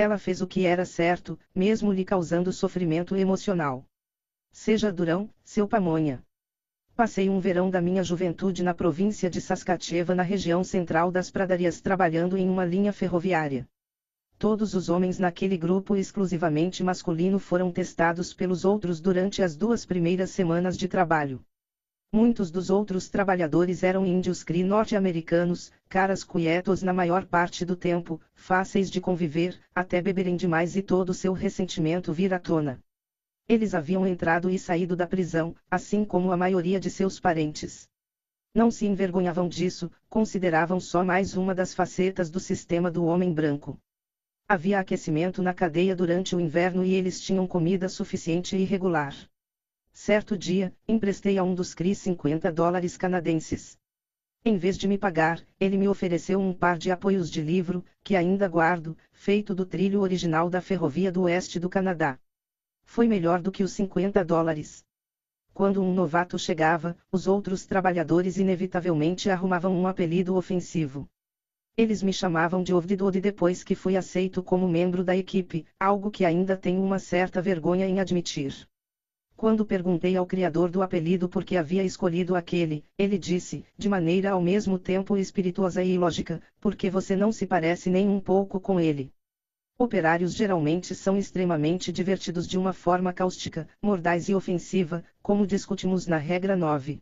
Ela 0.00 0.16
fez 0.16 0.40
o 0.40 0.46
que 0.46 0.64
era 0.64 0.86
certo, 0.86 1.38
mesmo 1.54 1.92
lhe 1.92 2.06
causando 2.06 2.50
sofrimento 2.54 3.14
emocional. 3.14 3.84
Seja 4.50 4.90
durão, 4.90 5.28
seu 5.44 5.68
pamonha. 5.68 6.24
Passei 6.96 7.28
um 7.28 7.38
verão 7.38 7.68
da 7.68 7.82
minha 7.82 8.02
juventude 8.02 8.62
na 8.62 8.72
província 8.72 9.28
de 9.28 9.42
Saskatchewan, 9.42 10.14
na 10.14 10.22
região 10.22 10.64
central 10.64 11.12
das 11.12 11.30
pradarias, 11.30 11.82
trabalhando 11.82 12.38
em 12.38 12.48
uma 12.48 12.64
linha 12.64 12.94
ferroviária. 12.94 13.68
Todos 14.38 14.72
os 14.72 14.88
homens 14.88 15.18
naquele 15.18 15.58
grupo 15.58 15.94
exclusivamente 15.94 16.82
masculino 16.82 17.38
foram 17.38 17.70
testados 17.70 18.32
pelos 18.32 18.64
outros 18.64 19.02
durante 19.02 19.42
as 19.42 19.54
duas 19.54 19.84
primeiras 19.84 20.30
semanas 20.30 20.78
de 20.78 20.88
trabalho. 20.88 21.44
Muitos 22.12 22.50
dos 22.50 22.70
outros 22.70 23.08
trabalhadores 23.08 23.84
eram 23.84 24.04
índios 24.04 24.42
cri 24.42 24.64
norte-americanos, 24.64 25.70
caras 25.88 26.24
quietos 26.24 26.82
na 26.82 26.92
maior 26.92 27.24
parte 27.24 27.64
do 27.64 27.76
tempo, 27.76 28.20
fáceis 28.34 28.90
de 28.90 29.00
conviver, 29.00 29.56
até 29.72 30.02
beberem 30.02 30.34
demais 30.34 30.74
e 30.74 30.82
todo 30.82 31.14
seu 31.14 31.32
ressentimento 31.32 32.12
vir 32.12 32.34
à 32.34 32.40
tona. 32.40 32.82
Eles 33.48 33.74
haviam 33.74 34.04
entrado 34.04 34.50
e 34.50 34.58
saído 34.58 34.96
da 34.96 35.06
prisão, 35.06 35.54
assim 35.70 36.04
como 36.04 36.32
a 36.32 36.36
maioria 36.36 36.80
de 36.80 36.90
seus 36.90 37.20
parentes. 37.20 37.88
Não 38.52 38.72
se 38.72 38.86
envergonhavam 38.86 39.48
disso, 39.48 39.88
consideravam 40.08 40.80
só 40.80 41.04
mais 41.04 41.36
uma 41.36 41.54
das 41.54 41.72
facetas 41.72 42.28
do 42.28 42.40
sistema 42.40 42.90
do 42.90 43.04
homem 43.04 43.32
branco. 43.32 43.78
Havia 44.48 44.80
aquecimento 44.80 45.40
na 45.42 45.54
cadeia 45.54 45.94
durante 45.94 46.34
o 46.34 46.40
inverno 46.40 46.84
e 46.84 46.92
eles 46.92 47.20
tinham 47.20 47.46
comida 47.46 47.88
suficiente 47.88 48.56
e 48.56 48.64
regular. 48.64 49.14
Certo 50.02 50.34
dia, 50.34 50.74
emprestei 50.88 51.36
a 51.36 51.44
um 51.44 51.54
dos 51.54 51.74
CRIs 51.74 51.98
50 51.98 52.50
dólares 52.50 52.96
canadenses. 52.96 53.76
Em 54.42 54.56
vez 54.56 54.78
de 54.78 54.88
me 54.88 54.96
pagar, 54.96 55.46
ele 55.60 55.76
me 55.76 55.86
ofereceu 55.88 56.40
um 56.40 56.54
par 56.54 56.78
de 56.78 56.90
apoios 56.90 57.30
de 57.30 57.42
livro, 57.42 57.84
que 58.02 58.16
ainda 58.16 58.48
guardo, 58.48 58.96
feito 59.12 59.54
do 59.54 59.66
trilho 59.66 60.00
original 60.00 60.48
da 60.48 60.62
Ferrovia 60.62 61.12
do 61.12 61.24
Oeste 61.24 61.60
do 61.60 61.68
Canadá. 61.68 62.18
Foi 62.82 63.06
melhor 63.06 63.42
do 63.42 63.52
que 63.52 63.62
os 63.62 63.72
50 63.72 64.24
dólares. 64.24 64.82
Quando 65.52 65.82
um 65.82 65.92
novato 65.92 66.38
chegava, 66.38 66.96
os 67.12 67.26
outros 67.26 67.66
trabalhadores 67.66 68.38
inevitavelmente 68.38 69.28
arrumavam 69.28 69.78
um 69.78 69.86
apelido 69.86 70.34
ofensivo. 70.34 71.06
Eles 71.76 72.02
me 72.02 72.14
chamavam 72.14 72.62
de 72.62 72.72
Ovdidode 72.72 73.20
depois 73.20 73.62
que 73.62 73.74
fui 73.74 73.98
aceito 73.98 74.42
como 74.42 74.66
membro 74.66 75.04
da 75.04 75.14
equipe, 75.14 75.66
algo 75.78 76.10
que 76.10 76.24
ainda 76.24 76.56
tenho 76.56 76.82
uma 76.82 76.98
certa 76.98 77.42
vergonha 77.42 77.86
em 77.86 78.00
admitir. 78.00 78.66
Quando 79.40 79.64
perguntei 79.64 80.18
ao 80.18 80.26
criador 80.26 80.70
do 80.70 80.82
apelido 80.82 81.26
por 81.26 81.44
que 81.44 81.56
havia 81.56 81.82
escolhido 81.82 82.36
aquele, 82.36 82.84
ele 82.98 83.16
disse, 83.16 83.64
de 83.74 83.88
maneira 83.88 84.32
ao 84.32 84.42
mesmo 84.42 84.78
tempo 84.78 85.16
espirituosa 85.16 85.82
e 85.82 85.94
ilógica, 85.94 86.42
porque 86.60 86.90
você 86.90 87.16
não 87.16 87.32
se 87.32 87.46
parece 87.46 87.88
nem 87.88 88.06
um 88.06 88.20
pouco 88.20 88.60
com 88.60 88.78
ele. 88.78 89.10
Operários 89.78 90.34
geralmente 90.34 90.94
são 90.94 91.16
extremamente 91.16 91.90
divertidos 91.90 92.46
de 92.46 92.58
uma 92.58 92.74
forma 92.74 93.14
cáustica, 93.14 93.66
mordaz 93.80 94.28
e 94.28 94.34
ofensiva, 94.34 95.02
como 95.22 95.46
discutimos 95.46 96.06
na 96.06 96.18
regra 96.18 96.54
9. 96.54 97.00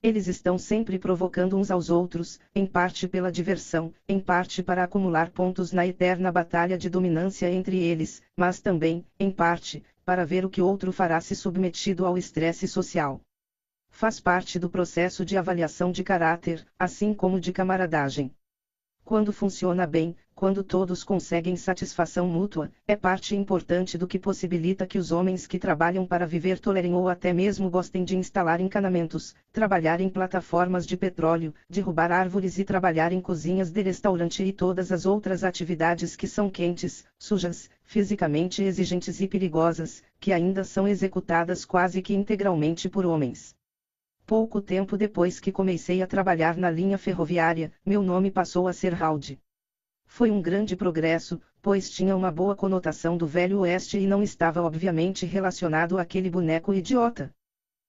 Eles 0.00 0.28
estão 0.28 0.56
sempre 0.56 0.96
provocando 0.96 1.56
uns 1.56 1.72
aos 1.72 1.90
outros, 1.90 2.38
em 2.54 2.66
parte 2.66 3.08
pela 3.08 3.32
diversão, 3.32 3.92
em 4.08 4.20
parte 4.20 4.62
para 4.62 4.84
acumular 4.84 5.28
pontos 5.30 5.72
na 5.72 5.84
eterna 5.84 6.30
batalha 6.30 6.78
de 6.78 6.88
dominância 6.88 7.50
entre 7.50 7.82
eles, 7.82 8.22
mas 8.36 8.60
também, 8.60 9.04
em 9.18 9.32
parte, 9.32 9.82
para 10.04 10.24
ver 10.24 10.44
o 10.44 10.50
que 10.50 10.60
outro 10.60 10.92
fará 10.92 11.20
se 11.20 11.34
submetido 11.34 12.04
ao 12.04 12.18
estresse 12.18 12.68
social. 12.68 13.20
Faz 13.88 14.20
parte 14.20 14.58
do 14.58 14.68
processo 14.68 15.24
de 15.24 15.36
avaliação 15.36 15.90
de 15.92 16.02
caráter, 16.02 16.66
assim 16.78 17.14
como 17.14 17.40
de 17.40 17.52
camaradagem. 17.52 18.34
Quando 19.04 19.32
funciona 19.32 19.86
bem, 19.86 20.16
quando 20.34 20.64
todos 20.64 21.04
conseguem 21.04 21.56
satisfação 21.56 22.26
mútua, 22.26 22.70
é 22.88 22.96
parte 22.96 23.36
importante 23.36 23.96
do 23.96 24.06
que 24.06 24.18
possibilita 24.18 24.86
que 24.86 24.98
os 24.98 25.12
homens 25.12 25.46
que 25.46 25.58
trabalham 25.58 26.04
para 26.04 26.26
viver 26.26 26.58
tolerem 26.58 26.92
ou 26.92 27.08
até 27.08 27.32
mesmo 27.32 27.70
gostem 27.70 28.04
de 28.04 28.16
instalar 28.16 28.60
encanamentos, 28.60 29.34
trabalhar 29.52 30.00
em 30.00 30.08
plataformas 30.08 30.84
de 30.86 30.96
petróleo, 30.96 31.54
derrubar 31.70 32.10
árvores 32.10 32.58
e 32.58 32.64
trabalhar 32.64 33.12
em 33.12 33.20
cozinhas 33.20 33.70
de 33.70 33.80
restaurante 33.80 34.42
e 34.42 34.52
todas 34.52 34.90
as 34.90 35.06
outras 35.06 35.44
atividades 35.44 36.16
que 36.16 36.26
são 36.26 36.50
quentes, 36.50 37.04
sujas, 37.16 37.70
fisicamente 37.84 38.62
exigentes 38.62 39.20
e 39.20 39.28
perigosas, 39.28 40.02
que 40.18 40.32
ainda 40.32 40.64
são 40.64 40.88
executadas 40.88 41.64
quase 41.64 42.02
que 42.02 42.12
integralmente 42.12 42.88
por 42.88 43.06
homens. 43.06 43.54
Pouco 44.26 44.60
tempo 44.60 44.96
depois 44.96 45.38
que 45.38 45.52
comecei 45.52 46.02
a 46.02 46.06
trabalhar 46.06 46.56
na 46.56 46.70
linha 46.70 46.98
ferroviária, 46.98 47.70
meu 47.84 48.02
nome 48.02 48.30
passou 48.30 48.66
a 48.66 48.72
ser 48.72 49.00
Howdy. 49.00 49.38
Foi 50.06 50.30
um 50.30 50.40
grande 50.40 50.76
progresso, 50.76 51.40
pois 51.60 51.90
tinha 51.90 52.16
uma 52.16 52.30
boa 52.30 52.54
conotação 52.54 53.16
do 53.16 53.26
Velho 53.26 53.60
Oeste 53.60 53.98
e 53.98 54.06
não 54.06 54.22
estava 54.22 54.62
obviamente 54.62 55.26
relacionado 55.26 55.98
àquele 55.98 56.30
boneco 56.30 56.72
idiota. 56.72 57.34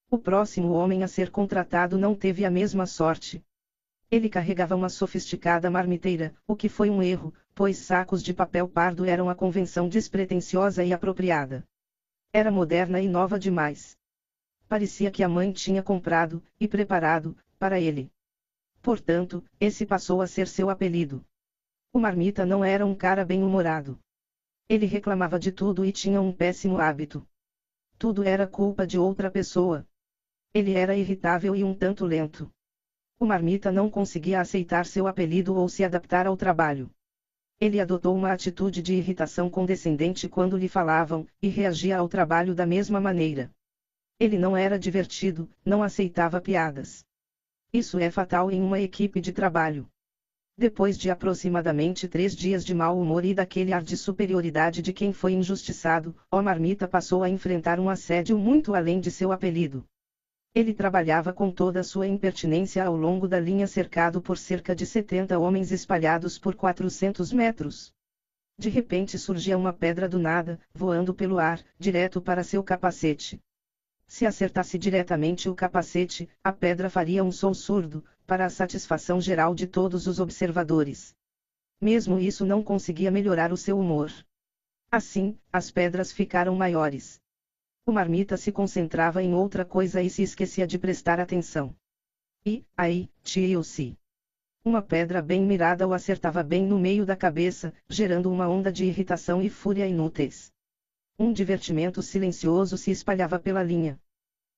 O 0.09 0.17
próximo 0.17 0.71
homem 0.71 1.03
a 1.03 1.07
ser 1.07 1.29
contratado 1.29 1.97
não 1.97 2.15
teve 2.15 2.45
a 2.45 2.49
mesma 2.49 2.85
sorte. 2.85 3.43
Ele 4.09 4.29
carregava 4.29 4.75
uma 4.75 4.87
sofisticada 4.87 5.69
marmiteira, 5.69 6.33
o 6.47 6.55
que 6.55 6.69
foi 6.69 6.89
um 6.89 7.01
erro, 7.01 7.33
pois 7.53 7.77
sacos 7.77 8.23
de 8.23 8.33
papel 8.33 8.67
pardo 8.67 9.03
eram 9.03 9.29
a 9.29 9.35
convenção 9.35 9.89
despretensiosa 9.89 10.83
e 10.83 10.93
apropriada. 10.93 11.63
Era 12.31 12.51
moderna 12.51 13.01
e 13.01 13.07
nova 13.07 13.39
demais. 13.39 13.97
Parecia 14.67 15.11
que 15.11 15.23
a 15.23 15.29
mãe 15.29 15.51
tinha 15.51 15.81
comprado, 15.81 16.43
e 16.59 16.67
preparado, 16.67 17.35
para 17.57 17.79
ele. 17.79 18.11
Portanto, 18.81 19.43
esse 19.59 19.85
passou 19.85 20.21
a 20.21 20.27
ser 20.27 20.47
seu 20.47 20.69
apelido. 20.69 21.25
O 21.95 21.97
marmita 21.97 22.45
não 22.45 22.61
era 22.61 22.85
um 22.85 22.93
cara 22.93 23.23
bem-humorado. 23.23 23.97
Ele 24.67 24.85
reclamava 24.85 25.39
de 25.39 25.49
tudo 25.49 25.85
e 25.85 25.93
tinha 25.93 26.19
um 26.19 26.33
péssimo 26.33 26.77
hábito. 26.77 27.25
Tudo 27.97 28.21
era 28.21 28.45
culpa 28.45 28.85
de 28.85 28.99
outra 28.99 29.31
pessoa. 29.31 29.87
Ele 30.53 30.73
era 30.73 30.97
irritável 30.97 31.55
e 31.55 31.63
um 31.63 31.73
tanto 31.73 32.03
lento. 32.05 32.51
O 33.17 33.25
marmita 33.25 33.71
não 33.71 33.89
conseguia 33.89 34.41
aceitar 34.41 34.85
seu 34.85 35.07
apelido 35.07 35.55
ou 35.55 35.69
se 35.69 35.85
adaptar 35.85 36.27
ao 36.27 36.35
trabalho. 36.35 36.91
Ele 37.61 37.79
adotou 37.79 38.13
uma 38.13 38.33
atitude 38.33 38.81
de 38.81 38.93
irritação 38.93 39.49
condescendente 39.49 40.27
quando 40.27 40.57
lhe 40.57 40.67
falavam, 40.67 41.25
e 41.41 41.47
reagia 41.47 41.97
ao 41.97 42.09
trabalho 42.09 42.53
da 42.53 42.65
mesma 42.65 42.99
maneira. 42.99 43.49
Ele 44.19 44.37
não 44.37 44.57
era 44.57 44.77
divertido, 44.77 45.49
não 45.63 45.81
aceitava 45.81 46.41
piadas. 46.41 47.05
Isso 47.71 47.97
é 47.97 48.11
fatal 48.11 48.51
em 48.51 48.61
uma 48.61 48.81
equipe 48.81 49.21
de 49.21 49.31
trabalho. 49.31 49.89
Depois 50.57 50.97
de 50.97 51.09
aproximadamente 51.09 52.07
três 52.07 52.33
dias 52.33 52.63
de 52.63 52.73
mau 52.73 52.97
humor 52.97 53.25
e 53.25 53.33
daquele 53.33 53.73
ar 53.73 53.83
de 53.83 53.97
superioridade 53.97 54.81
de 54.81 54.93
quem 54.93 55.11
foi 55.11 55.33
injustiçado, 55.33 56.15
o 56.31 56.41
marmita 56.41 56.87
passou 56.87 57.23
a 57.23 57.29
enfrentar 57.29 57.77
um 57.77 57.89
assédio 57.89 58.37
muito 58.37 58.73
além 58.73 59.01
de 59.01 59.11
seu 59.11 59.33
apelido. 59.33 59.83
Ele 60.53 60.73
trabalhava 60.73 61.33
com 61.33 61.51
toda 61.51 61.83
sua 61.83 62.07
impertinência 62.07 62.85
ao 62.85 62.95
longo 62.95 63.27
da 63.27 63.37
linha 63.37 63.67
cercado 63.67 64.21
por 64.21 64.37
cerca 64.37 64.73
de 64.73 64.85
70 64.85 65.37
homens 65.37 65.73
espalhados 65.73 66.39
por 66.39 66.55
400 66.55 67.33
metros. 67.33 67.93
De 68.57 68.69
repente 68.69 69.17
surgia 69.17 69.57
uma 69.57 69.73
pedra 69.73 70.07
do 70.07 70.17
nada, 70.17 70.57
voando 70.73 71.13
pelo 71.13 71.37
ar, 71.37 71.61
direto 71.77 72.21
para 72.21 72.45
seu 72.45 72.63
capacete. 72.63 73.37
Se 74.07 74.25
acertasse 74.25 74.77
diretamente 74.77 75.49
o 75.49 75.55
capacete, 75.55 76.29
a 76.41 76.53
pedra 76.53 76.89
faria 76.89 77.21
um 77.21 77.31
som 77.31 77.53
surdo, 77.53 78.05
para 78.25 78.45
a 78.45 78.49
satisfação 78.49 79.21
geral 79.21 79.53
de 79.53 79.67
todos 79.67 80.07
os 80.07 80.19
observadores. 80.19 81.15
Mesmo 81.79 82.19
isso 82.19 82.45
não 82.45 82.63
conseguia 82.63 83.11
melhorar 83.11 83.51
o 83.51 83.57
seu 83.57 83.79
humor. 83.79 84.11
Assim, 84.91 85.37
as 85.51 85.71
pedras 85.71 86.11
ficaram 86.11 86.55
maiores. 86.55 87.21
O 87.85 87.91
marmita 87.91 88.37
se 88.37 88.51
concentrava 88.51 89.21
em 89.21 89.33
outra 89.33 89.63
coisa 89.63 90.01
e 90.01 90.09
se 90.09 90.23
esquecia 90.23 90.65
de 90.65 90.79
prestar 90.79 91.19
atenção. 91.19 91.75
E, 92.45 92.65
aí, 92.75 93.09
tio-se. 93.23 93.97
Uma 94.63 94.81
pedra 94.81 95.21
bem 95.21 95.43
mirada 95.43 95.87
o 95.87 95.93
acertava 95.93 96.41
bem 96.41 96.65
no 96.65 96.79
meio 96.79 97.05
da 97.05 97.15
cabeça, 97.15 97.73
gerando 97.87 98.31
uma 98.31 98.47
onda 98.47 98.71
de 98.71 98.85
irritação 98.85 99.41
e 99.41 99.49
fúria 99.49 99.85
inúteis. 99.85 100.51
Um 101.19 101.31
divertimento 101.31 102.01
silencioso 102.01 102.77
se 102.77 102.89
espalhava 102.89 103.39
pela 103.39 103.61
linha. 103.61 103.99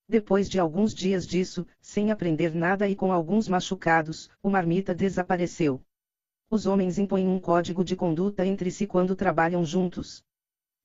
Depois 0.10 0.50
de 0.50 0.58
alguns 0.58 0.94
dias 0.94 1.28
disso, 1.28 1.68
sem 1.82 2.12
aprender 2.12 2.56
nada 2.56 2.88
e 2.88 2.96
com 2.96 3.12
alguns 3.12 3.50
machucados, 3.50 4.30
o 4.42 4.50
marmita 4.50 4.96
desapareceu. 4.96 5.84
Os 6.50 6.66
homens 6.66 6.98
impõem 6.98 7.28
um 7.28 7.42
código 7.42 7.84
de 7.84 7.96
conduta 7.96 8.46
entre 8.46 8.72
si 8.72 8.88
quando 8.88 9.18
trabalham 9.18 9.66
juntos. 9.66 10.24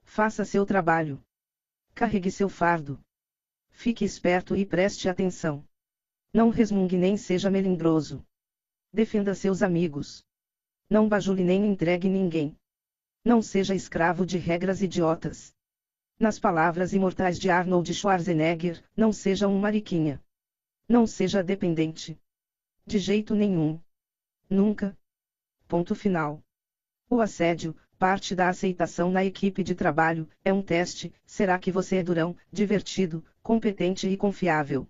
Faça 0.03 0.45
seu 0.45 0.67
trabalho. 0.67 1.23
Carregue 1.95 2.33
seu 2.33 2.49
fardo. 2.49 2.99
Fique 3.71 4.05
esperto 4.05 4.57
e 4.57 4.67
preste 4.67 5.09
atenção. 5.09 5.65
Não 6.33 6.51
resmungue 6.51 6.97
nem 6.97 7.17
seja 7.17 7.49
melindroso. 7.49 8.27
Defenda 8.93 9.35
seus 9.35 9.63
amigos. 9.63 10.25
Não 10.91 11.09
bajule 11.09 11.45
nem 11.45 11.65
entregue 11.65 12.09
ninguém. 12.09 12.57
Não 13.25 13.41
seja 13.41 13.73
escravo 13.73 14.27
de 14.27 14.37
regras 14.37 14.83
idiotas. 14.83 15.55
Nas 16.23 16.39
palavras 16.39 16.93
imortais 16.93 17.37
de 17.37 17.51
Arnold 17.51 17.93
Schwarzenegger, 17.93 18.81
não 18.97 19.13
seja 19.13 19.49
um 19.49 19.59
mariquinha. 19.59 20.23
Não 20.89 21.05
seja 21.05 21.43
dependente. 21.43 22.17
De 22.87 22.97
jeito 22.97 23.35
nenhum. 23.35 23.81
Nunca. 24.49 24.97
Ponto 25.67 25.97
final. 25.97 26.41
O 27.11 27.21
assédio, 27.21 27.77
parte 27.99 28.37
da 28.37 28.49
aceitação 28.49 29.11
na 29.11 29.25
equipe 29.25 29.65
de 29.65 29.75
trabalho, 29.75 30.29
é 30.45 30.53
um 30.53 30.63
teste: 30.63 31.13
será 31.27 31.59
que 31.59 31.73
você 31.73 31.97
é 31.97 32.05
durão, 32.05 32.37
divertido, 32.53 33.25
competente 33.43 34.07
e 34.07 34.17
confiável? 34.17 34.89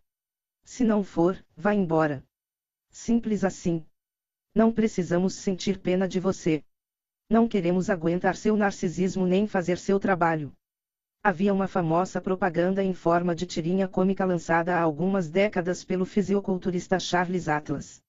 Se 0.63 0.85
não 0.85 1.03
for, 1.03 1.43
vá 1.57 1.73
embora. 1.73 2.23
Simples 2.91 3.43
assim. 3.43 3.83
Não 4.55 4.71
precisamos 4.71 5.33
sentir 5.33 5.79
pena 5.79 6.07
de 6.07 6.21
você. 6.21 6.63
Não 7.27 7.49
queremos 7.49 7.89
aguentar 7.89 8.37
seu 8.37 8.55
narcisismo 8.55 9.27
nem 9.27 9.47
fazer 9.47 9.79
seu 9.79 9.99
trabalho. 9.99 10.55
Havia 11.24 11.55
uma 11.55 11.69
famosa 11.69 12.21
propaganda 12.21 12.83
em 12.83 12.94
forma 12.94 13.35
de 13.35 13.47
tirinha 13.47 13.87
cômica 13.87 14.24
lançada 14.24 14.76
há 14.76 14.81
algumas 14.81 15.31
décadas 15.31 15.85
pelo 15.85 16.05
fisiculturista 16.05 16.99
Charles 16.99 17.49
Atlas 17.49 18.03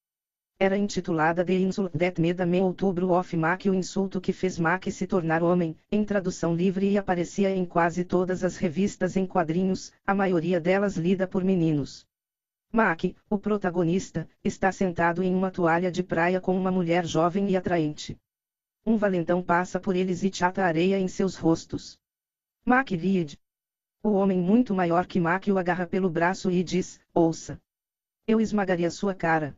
era 0.64 0.78
intitulada 0.78 1.44
The 1.44 1.56
Insult 1.56 1.92
That 1.98 2.22
Made 2.22 2.46
Man 2.46 2.64
Outubro 2.64 3.12
of 3.12 3.36
Mac 3.36 3.66
o 3.66 3.74
insulto 3.74 4.22
que 4.22 4.32
fez 4.32 4.58
Mac 4.58 4.86
se 4.86 5.06
tornar 5.06 5.44
homem, 5.44 5.76
em 5.92 6.06
tradução 6.06 6.56
livre 6.56 6.90
e 6.90 6.98
aparecia 6.98 7.50
em 7.50 7.66
quase 7.66 8.06
todas 8.06 8.46
as 8.46 8.56
revistas 8.56 9.18
em 9.18 9.26
quadrinhos, 9.26 9.92
a 10.08 10.14
maioria 10.14 10.62
delas 10.62 10.96
lida 10.96 11.28
por 11.28 11.44
meninos. 11.44 12.06
Mac, 12.72 13.04
o 13.30 13.38
protagonista, 13.38 14.26
está 14.42 14.72
sentado 14.72 15.22
em 15.22 15.36
uma 15.36 15.52
toalha 15.52 15.92
de 15.92 16.02
praia 16.02 16.40
com 16.40 16.56
uma 16.56 16.72
mulher 16.72 17.06
jovem 17.06 17.50
e 17.50 17.58
atraente. 17.58 18.18
Um 18.86 18.96
valentão 18.96 19.42
passa 19.42 19.82
por 19.82 19.98
eles 19.98 20.24
e 20.24 20.32
chata 20.34 20.64
areia 20.64 20.98
em 20.98 21.10
seus 21.10 21.36
rostos. 21.36 21.98
Mac 22.66 22.92
Reed. 22.92 23.36
O 24.02 24.14
homem 24.14 24.40
muito 24.40 24.74
maior 24.74 25.06
que 25.06 25.20
Mac 25.20 25.48
o 25.50 25.58
agarra 25.58 25.86
pelo 25.86 26.10
braço 26.10 26.50
e 26.50 26.64
diz: 26.64 26.98
Ouça. 27.14 27.62
Eu 28.26 28.40
esmagaria 28.40 28.90
sua 28.90 29.14
cara. 29.14 29.58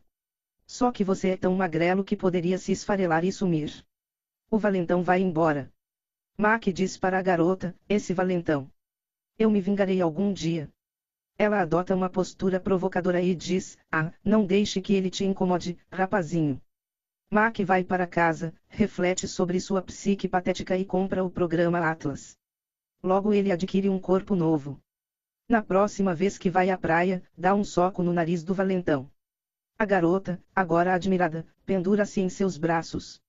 Só 0.66 0.90
que 0.90 1.04
você 1.04 1.28
é 1.28 1.36
tão 1.36 1.54
magrelo 1.54 2.02
que 2.02 2.16
poderia 2.16 2.58
se 2.58 2.72
esfarelar 2.72 3.24
e 3.24 3.30
sumir. 3.30 3.86
O 4.50 4.58
valentão 4.58 5.04
vai 5.04 5.20
embora. 5.20 5.72
Mac 6.36 6.64
diz 6.64 6.96
para 6.98 7.16
a 7.16 7.22
garota, 7.22 7.78
esse 7.88 8.12
valentão. 8.12 8.68
Eu 9.38 9.52
me 9.52 9.60
vingarei 9.60 10.00
algum 10.00 10.32
dia. 10.32 10.68
Ela 11.38 11.60
adota 11.60 11.94
uma 11.94 12.10
postura 12.10 12.58
provocadora 12.58 13.22
e 13.22 13.36
diz, 13.36 13.78
ah, 13.88 14.12
não 14.24 14.44
deixe 14.44 14.80
que 14.80 14.94
ele 14.94 15.10
te 15.10 15.24
incomode, 15.24 15.78
rapazinho. 15.92 16.60
Mac 17.30 17.60
vai 17.60 17.84
para 17.84 18.04
casa, 18.04 18.52
reflete 18.66 19.28
sobre 19.28 19.60
sua 19.60 19.80
psique 19.80 20.26
patética 20.26 20.76
e 20.76 20.84
compra 20.84 21.22
o 21.22 21.30
programa 21.30 21.78
Atlas. 21.78 22.36
Logo 23.02 23.32
ele 23.32 23.52
adquire 23.52 23.88
um 23.88 23.98
corpo 23.98 24.34
novo. 24.34 24.80
Na 25.48 25.62
próxima 25.62 26.14
vez 26.14 26.36
que 26.36 26.50
vai 26.50 26.70
à 26.70 26.76
praia, 26.76 27.22
dá 27.36 27.54
um 27.54 27.62
soco 27.62 28.02
no 28.02 28.12
nariz 28.12 28.42
do 28.42 28.52
valentão. 28.52 29.10
A 29.78 29.84
garota, 29.84 30.42
agora 30.54 30.94
admirada, 30.94 31.46
pendura-se 31.64 32.20
em 32.20 32.28
seus 32.28 32.56
braços. 32.56 33.20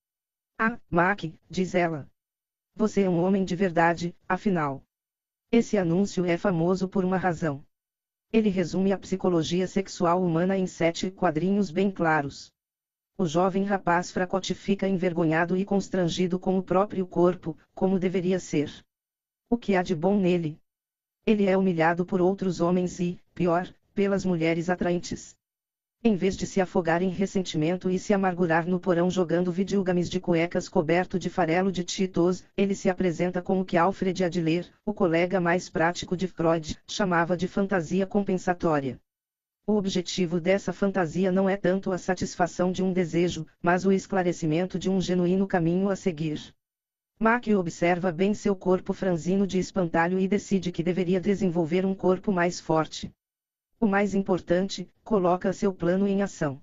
Ah, 0.58 0.78
Mac, 0.90 1.24
diz 1.48 1.74
ela. 1.74 2.08
Você 2.74 3.02
é 3.02 3.08
um 3.08 3.22
homem 3.22 3.44
de 3.44 3.54
verdade, 3.54 4.16
afinal. 4.28 4.82
Esse 5.52 5.78
anúncio 5.78 6.24
é 6.24 6.36
famoso 6.36 6.88
por 6.88 7.04
uma 7.04 7.16
razão. 7.16 7.64
Ele 8.32 8.48
resume 8.48 8.92
a 8.92 8.98
psicologia 8.98 9.66
sexual 9.66 10.22
humana 10.22 10.56
em 10.56 10.66
sete 10.66 11.10
quadrinhos 11.10 11.70
bem 11.70 11.90
claros. 11.90 12.52
O 13.16 13.26
jovem 13.26 13.64
rapaz 13.64 14.10
fracote 14.10 14.54
fica 14.54 14.88
envergonhado 14.88 15.56
e 15.56 15.64
constrangido 15.64 16.38
com 16.38 16.58
o 16.58 16.62
próprio 16.62 17.06
corpo, 17.06 17.56
como 17.74 17.98
deveria 17.98 18.38
ser. 18.38 18.70
O 19.50 19.56
que 19.56 19.74
há 19.74 19.82
de 19.82 19.94
bom 19.94 20.20
nele? 20.20 20.60
Ele 21.24 21.46
é 21.46 21.56
humilhado 21.56 22.04
por 22.04 22.20
outros 22.20 22.60
homens 22.60 23.00
e, 23.00 23.18
pior, 23.34 23.66
pelas 23.94 24.22
mulheres 24.22 24.68
atraentes. 24.68 25.34
Em 26.04 26.16
vez 26.16 26.36
de 26.36 26.46
se 26.46 26.60
afogar 26.60 27.00
em 27.00 27.08
ressentimento 27.08 27.88
e 27.88 27.98
se 27.98 28.12
amargurar 28.12 28.66
no 28.66 28.78
porão 28.78 29.10
jogando 29.10 29.50
videogames 29.50 30.10
de 30.10 30.20
cuecas 30.20 30.68
coberto 30.68 31.18
de 31.18 31.30
farelo 31.30 31.72
de 31.72 31.82
Cheetos, 31.82 32.44
ele 32.54 32.74
se 32.74 32.90
apresenta 32.90 33.40
com 33.40 33.58
o 33.58 33.64
que 33.64 33.78
Alfred 33.78 34.22
Adler, 34.22 34.70
o 34.84 34.92
colega 34.92 35.40
mais 35.40 35.70
prático 35.70 36.14
de 36.14 36.28
Freud, 36.28 36.78
chamava 36.86 37.34
de 37.34 37.48
fantasia 37.48 38.06
compensatória. 38.06 39.00
O 39.66 39.76
objetivo 39.76 40.38
dessa 40.38 40.74
fantasia 40.74 41.32
não 41.32 41.48
é 41.48 41.56
tanto 41.56 41.90
a 41.90 41.96
satisfação 41.96 42.70
de 42.70 42.82
um 42.82 42.92
desejo, 42.92 43.46
mas 43.62 43.86
o 43.86 43.92
esclarecimento 43.92 44.78
de 44.78 44.90
um 44.90 45.00
genuíno 45.00 45.46
caminho 45.46 45.88
a 45.88 45.96
seguir. 45.96 46.54
Mac 47.20 47.48
observa 47.48 48.12
bem 48.12 48.32
seu 48.32 48.54
corpo 48.54 48.92
franzino 48.92 49.44
de 49.44 49.58
espantalho 49.58 50.20
e 50.20 50.28
decide 50.28 50.70
que 50.70 50.84
deveria 50.84 51.20
desenvolver 51.20 51.84
um 51.84 51.92
corpo 51.92 52.30
mais 52.30 52.60
forte. 52.60 53.12
O 53.80 53.88
mais 53.88 54.14
importante, 54.14 54.88
coloca 55.02 55.52
seu 55.52 55.74
plano 55.74 56.06
em 56.06 56.22
ação. 56.22 56.62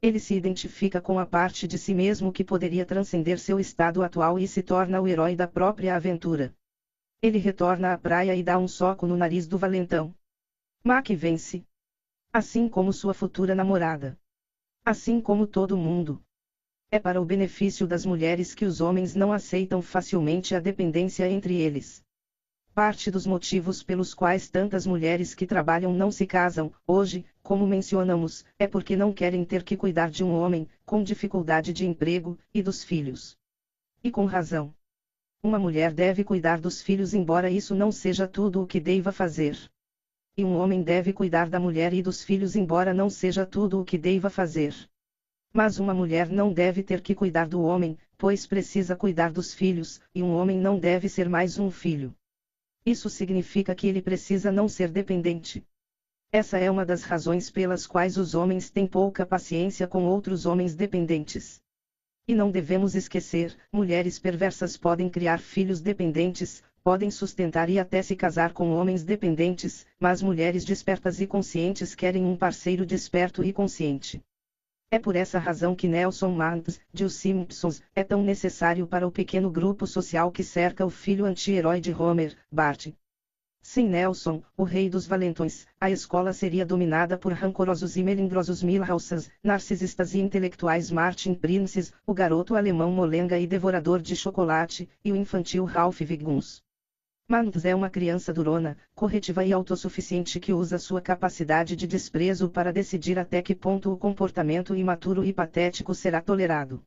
Ele 0.00 0.20
se 0.20 0.36
identifica 0.36 1.00
com 1.00 1.18
a 1.18 1.26
parte 1.26 1.66
de 1.66 1.76
si 1.76 1.92
mesmo 1.92 2.32
que 2.32 2.44
poderia 2.44 2.86
transcender 2.86 3.40
seu 3.40 3.58
estado 3.58 4.00
atual 4.00 4.38
e 4.38 4.46
se 4.46 4.62
torna 4.62 5.00
o 5.00 5.08
herói 5.08 5.34
da 5.34 5.48
própria 5.48 5.96
aventura. 5.96 6.54
Ele 7.20 7.38
retorna 7.38 7.92
à 7.92 7.98
praia 7.98 8.36
e 8.36 8.44
dá 8.44 8.58
um 8.58 8.68
soco 8.68 9.08
no 9.08 9.16
nariz 9.16 9.48
do 9.48 9.58
valentão. 9.58 10.14
Mac 10.84 11.08
vence. 11.08 11.66
Assim 12.32 12.68
como 12.68 12.92
sua 12.92 13.12
futura 13.12 13.56
namorada. 13.56 14.16
Assim 14.84 15.20
como 15.20 15.48
todo 15.48 15.76
mundo. 15.76 16.22
É 16.92 16.98
para 16.98 17.22
o 17.22 17.24
benefício 17.24 17.86
das 17.86 18.04
mulheres 18.04 18.52
que 18.52 18.64
os 18.64 18.80
homens 18.80 19.14
não 19.14 19.32
aceitam 19.32 19.80
facilmente 19.80 20.56
a 20.56 20.58
dependência 20.58 21.30
entre 21.30 21.54
eles. 21.54 22.02
Parte 22.74 23.12
dos 23.12 23.24
motivos 23.24 23.80
pelos 23.80 24.12
quais 24.12 24.50
tantas 24.50 24.84
mulheres 24.84 25.32
que 25.32 25.46
trabalham 25.46 25.94
não 25.94 26.10
se 26.10 26.26
casam, 26.26 26.72
hoje, 26.84 27.24
como 27.44 27.64
mencionamos, 27.64 28.44
é 28.58 28.66
porque 28.66 28.96
não 28.96 29.12
querem 29.12 29.44
ter 29.44 29.62
que 29.62 29.76
cuidar 29.76 30.10
de 30.10 30.24
um 30.24 30.32
homem, 30.32 30.68
com 30.84 31.00
dificuldade 31.00 31.72
de 31.72 31.86
emprego, 31.86 32.36
e 32.52 32.60
dos 32.60 32.82
filhos. 32.82 33.36
E 34.02 34.10
com 34.10 34.24
razão. 34.24 34.74
Uma 35.40 35.60
mulher 35.60 35.92
deve 35.92 36.24
cuidar 36.24 36.60
dos 36.60 36.82
filhos, 36.82 37.14
embora 37.14 37.48
isso 37.48 37.72
não 37.72 37.92
seja 37.92 38.26
tudo 38.26 38.62
o 38.62 38.66
que 38.66 38.80
deva 38.80 39.12
fazer. 39.12 39.56
E 40.36 40.44
um 40.44 40.56
homem 40.56 40.82
deve 40.82 41.12
cuidar 41.12 41.48
da 41.48 41.60
mulher 41.60 41.92
e 41.92 42.02
dos 42.02 42.24
filhos, 42.24 42.56
embora 42.56 42.92
não 42.92 43.08
seja 43.08 43.46
tudo 43.46 43.80
o 43.80 43.84
que 43.84 43.96
deva 43.96 44.28
fazer. 44.28 44.74
Mas 45.52 45.80
uma 45.80 45.92
mulher 45.92 46.28
não 46.28 46.52
deve 46.52 46.82
ter 46.82 47.00
que 47.00 47.14
cuidar 47.14 47.48
do 47.48 47.60
homem, 47.62 47.98
pois 48.16 48.46
precisa 48.46 48.94
cuidar 48.94 49.32
dos 49.32 49.52
filhos, 49.52 50.00
e 50.14 50.22
um 50.22 50.32
homem 50.34 50.56
não 50.56 50.78
deve 50.78 51.08
ser 51.08 51.28
mais 51.28 51.58
um 51.58 51.70
filho. 51.70 52.14
Isso 52.86 53.10
significa 53.10 53.74
que 53.74 53.88
ele 53.88 54.00
precisa 54.00 54.52
não 54.52 54.68
ser 54.68 54.90
dependente. 54.90 55.64
Essa 56.30 56.56
é 56.58 56.70
uma 56.70 56.86
das 56.86 57.02
razões 57.02 57.50
pelas 57.50 57.86
quais 57.86 58.16
os 58.16 58.34
homens 58.34 58.70
têm 58.70 58.86
pouca 58.86 59.26
paciência 59.26 59.88
com 59.88 60.04
outros 60.04 60.46
homens 60.46 60.76
dependentes. 60.76 61.60
E 62.28 62.34
não 62.34 62.52
devemos 62.52 62.94
esquecer: 62.94 63.56
mulheres 63.72 64.20
perversas 64.20 64.76
podem 64.76 65.10
criar 65.10 65.40
filhos 65.40 65.80
dependentes, 65.80 66.62
podem 66.84 67.10
sustentar 67.10 67.68
e 67.68 67.78
até 67.78 68.00
se 68.02 68.14
casar 68.14 68.52
com 68.52 68.70
homens 68.70 69.02
dependentes, 69.02 69.84
mas 69.98 70.22
mulheres 70.22 70.64
despertas 70.64 71.20
e 71.20 71.26
conscientes 71.26 71.94
querem 71.96 72.24
um 72.24 72.36
parceiro 72.36 72.86
desperto 72.86 73.42
e 73.42 73.52
consciente. 73.52 74.22
É 74.92 74.98
por 74.98 75.14
essa 75.14 75.38
razão 75.38 75.76
que 75.76 75.86
Nelson 75.86 76.32
Mandela, 76.32 76.76
de 76.92 77.04
Os 77.04 77.14
Simpsons, 77.14 77.80
é 77.94 78.02
tão 78.02 78.24
necessário 78.24 78.88
para 78.88 79.06
o 79.06 79.12
pequeno 79.12 79.48
grupo 79.48 79.86
social 79.86 80.32
que 80.32 80.42
cerca 80.42 80.84
o 80.84 80.90
filho 80.90 81.24
anti-herói 81.24 81.80
de 81.80 81.94
Homer, 81.94 82.36
Bart. 82.50 82.88
Sem 83.62 83.88
Nelson, 83.88 84.42
o 84.56 84.64
rei 84.64 84.90
dos 84.90 85.06
valentões, 85.06 85.64
a 85.80 85.92
escola 85.92 86.32
seria 86.32 86.66
dominada 86.66 87.16
por 87.16 87.32
rancorosos 87.32 87.96
e 87.96 88.02
melindrosos 88.02 88.64
Milhouses, 88.64 89.30
narcisistas 89.44 90.12
e 90.14 90.18
intelectuais 90.18 90.90
Martin 90.90 91.34
Princes, 91.34 91.92
o 92.04 92.12
garoto 92.12 92.56
alemão 92.56 92.90
molenga 92.90 93.38
e 93.38 93.46
devorador 93.46 94.02
de 94.02 94.16
chocolate, 94.16 94.88
e 95.04 95.12
o 95.12 95.16
infantil 95.16 95.64
Ralph 95.66 96.00
Wiggins. 96.00 96.64
Mandes 97.30 97.64
é 97.64 97.72
uma 97.72 97.88
criança 97.88 98.32
durona, 98.32 98.76
corretiva 98.92 99.44
e 99.44 99.52
autossuficiente 99.52 100.40
que 100.40 100.52
usa 100.52 100.80
sua 100.80 101.00
capacidade 101.00 101.76
de 101.76 101.86
desprezo 101.86 102.50
para 102.50 102.72
decidir 102.72 103.20
até 103.20 103.40
que 103.40 103.54
ponto 103.54 103.92
o 103.92 103.96
comportamento 103.96 104.74
imaturo 104.74 105.24
e 105.24 105.32
patético 105.32 105.94
será 105.94 106.20
tolerado. 106.20 106.82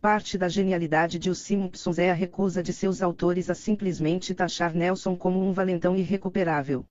Parte 0.00 0.38
da 0.38 0.48
genialidade 0.48 1.18
de 1.18 1.28
Os 1.28 1.38
Simpsons 1.38 1.98
é 1.98 2.08
a 2.08 2.14
recusa 2.14 2.62
de 2.62 2.72
seus 2.72 3.02
autores 3.02 3.50
a 3.50 3.54
simplesmente 3.56 4.32
taxar 4.32 4.72
Nelson 4.72 5.16
como 5.16 5.44
um 5.44 5.52
valentão 5.52 5.96
irrecuperável. 5.96 6.86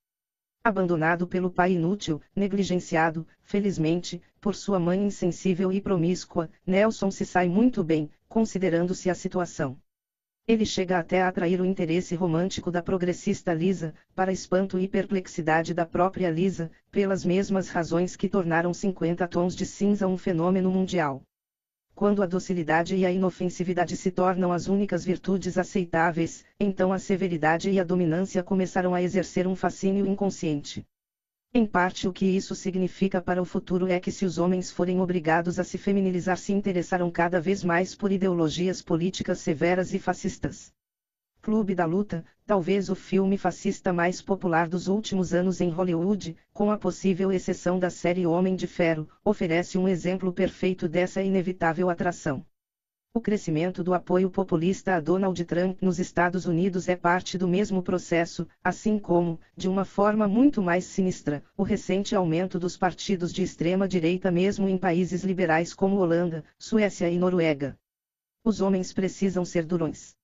Abandonado 0.62 1.26
pelo 1.26 1.50
pai 1.50 1.76
inútil, 1.76 2.22
negligenciado, 2.36 3.26
felizmente, 3.44 4.22
por 4.42 4.56
sua 4.56 4.78
mãe 4.78 5.02
insensível 5.02 5.72
e 5.72 5.80
promíscua, 5.80 6.50
Nelson 6.68 7.10
se 7.12 7.26
sai 7.26 7.48
muito 7.48 7.82
bem, 7.82 8.12
considerando-se 8.28 9.10
a 9.10 9.16
situação. 9.16 9.80
Ele 10.46 10.66
chega 10.66 11.00
até 11.00 11.22
a 11.22 11.30
atrair 11.30 11.62
o 11.62 11.66
interesse 11.66 12.16
romântico 12.16 12.70
da 12.70 12.84
progressista 12.84 13.54
Lisa, 13.54 13.94
para 14.14 14.30
espanto 14.30 14.78
e 14.78 14.90
perplexidade 14.90 15.74
da 15.74 15.86
própria 15.86 16.30
Lisa, 16.30 16.70
pelas 16.92 17.24
mesmas 17.24 17.70
razões 17.70 18.18
que 18.18 18.28
tornaram 18.28 18.74
50 18.74 19.26
tons 19.30 19.56
de 19.56 19.66
cinza 19.66 20.06
um 20.06 20.18
fenômeno 20.18 20.70
mundial. 20.70 21.24
Quando 21.96 22.22
a 22.22 22.26
docilidade 22.26 22.94
e 22.94 23.06
a 23.06 23.12
inofensividade 23.12 23.96
se 23.96 24.12
tornam 24.12 24.52
as 24.52 24.68
únicas 24.68 25.06
virtudes 25.06 25.58
aceitáveis, 25.58 26.44
então 26.60 26.92
a 26.92 27.00
severidade 27.00 27.70
e 27.70 27.80
a 27.80 27.84
dominância 27.86 28.44
começarão 28.44 28.94
a 28.94 29.02
exercer 29.02 29.48
um 29.48 29.56
fascínio 29.56 30.06
inconsciente. 30.06 30.86
Em 31.56 31.68
parte 31.68 32.08
o 32.08 32.12
que 32.12 32.26
isso 32.26 32.56
significa 32.56 33.22
para 33.22 33.40
o 33.40 33.46
futuro 33.46 33.88
é 33.88 34.00
que 34.00 34.12
se 34.12 34.26
os 34.26 34.40
homens 34.40 34.72
forem 34.72 35.00
obrigados 35.00 35.60
a 35.60 35.64
se 35.64 35.78
feminilizar 35.78 36.36
se 36.36 36.52
interessarão 36.52 37.12
cada 37.12 37.40
vez 37.40 37.64
mais 37.64 37.94
por 37.94 38.12
ideologias 38.12 38.82
políticas 38.82 39.38
severas 39.38 39.94
e 39.94 40.00
fascistas. 40.00 40.74
Clube 41.44 41.76
da 41.76 41.86
Luta, 41.86 42.26
talvez 42.44 42.90
o 42.90 42.96
filme 42.96 43.38
fascista 43.38 43.94
mais 43.94 44.20
popular 44.20 44.68
dos 44.68 44.88
últimos 44.88 45.32
anos 45.32 45.62
em 45.62 45.70
Hollywood, 45.70 46.36
com 46.52 46.72
a 46.72 46.78
possível 46.78 47.32
exceção 47.32 47.78
da 47.78 47.92
série 47.92 48.26
Homem 48.26 48.56
de 48.56 48.66
Ferro, 48.66 49.08
oferece 49.24 49.78
um 49.78 49.88
exemplo 49.88 50.34
perfeito 50.34 50.88
dessa 50.88 51.22
inevitável 51.22 51.88
atração. 51.88 52.44
O 53.16 53.22
crescimento 53.22 53.84
do 53.84 53.94
apoio 53.94 54.28
populista 54.28 54.96
a 54.96 55.00
Donald 55.00 55.46
Trump 55.46 55.80
nos 55.84 56.00
Estados 56.00 56.48
Unidos 56.48 56.90
é 56.90 56.96
parte 56.96 57.38
do 57.38 57.48
mesmo 57.48 57.84
processo, 57.84 58.48
assim 58.64 58.98
como, 58.98 59.40
de 59.56 59.70
uma 59.70 59.86
forma 59.86 60.28
muito 60.28 60.64
mais 60.64 60.86
sinistra, 60.86 61.44
o 61.56 61.62
recente 61.62 62.16
aumento 62.16 62.58
dos 62.58 62.76
partidos 62.76 63.32
de 63.32 63.44
extrema-direita 63.44 64.32
mesmo 64.32 64.68
em 64.68 64.80
países 64.80 65.24
liberais 65.24 65.76
como 65.76 65.98
Holanda, 65.98 66.44
Suécia 66.58 67.08
e 67.08 67.20
Noruega. 67.20 67.78
Os 68.44 68.62
homens 68.62 68.92
precisam 68.92 69.46
ser 69.46 69.64
durões. 69.64 70.16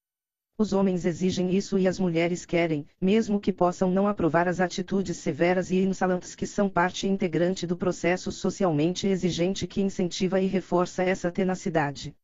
Os 0.57 0.73
homens 0.73 1.05
exigem 1.05 1.55
isso 1.55 1.77
e 1.77 1.87
as 1.87 1.99
mulheres 1.99 2.43
querem, 2.43 2.87
mesmo 2.99 3.39
que 3.39 3.53
possam 3.53 3.91
não 3.91 4.07
aprovar 4.07 4.47
as 4.47 4.59
atitudes 4.59 5.17
severas 5.17 5.69
e 5.69 5.77
insolentes 5.77 6.33
que 6.33 6.47
são 6.47 6.67
parte 6.67 7.07
integrante 7.07 7.67
do 7.67 7.77
processo 7.77 8.31
socialmente 8.31 9.05
exigente 9.05 9.67
que 9.67 9.79
incentiva 9.79 10.41
e 10.41 10.47
reforça 10.47 11.03
essa 11.03 11.29
tenacidade. 11.29 12.15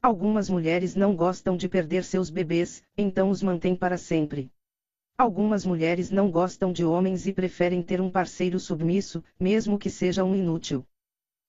Algumas 0.00 0.48
mulheres 0.48 0.94
não 0.94 1.16
gostam 1.16 1.56
de 1.56 1.68
perder 1.68 2.04
seus 2.04 2.30
bebês, 2.30 2.84
então 2.96 3.30
os 3.30 3.42
mantêm 3.42 3.74
para 3.74 3.98
sempre. 3.98 4.48
Algumas 5.18 5.66
mulheres 5.66 6.08
não 6.08 6.30
gostam 6.30 6.72
de 6.72 6.84
homens 6.84 7.26
e 7.26 7.32
preferem 7.32 7.82
ter 7.82 8.00
um 8.00 8.08
parceiro 8.08 8.60
submisso, 8.60 9.24
mesmo 9.40 9.76
que 9.76 9.90
seja 9.90 10.22
um 10.22 10.36
inútil. 10.36 10.86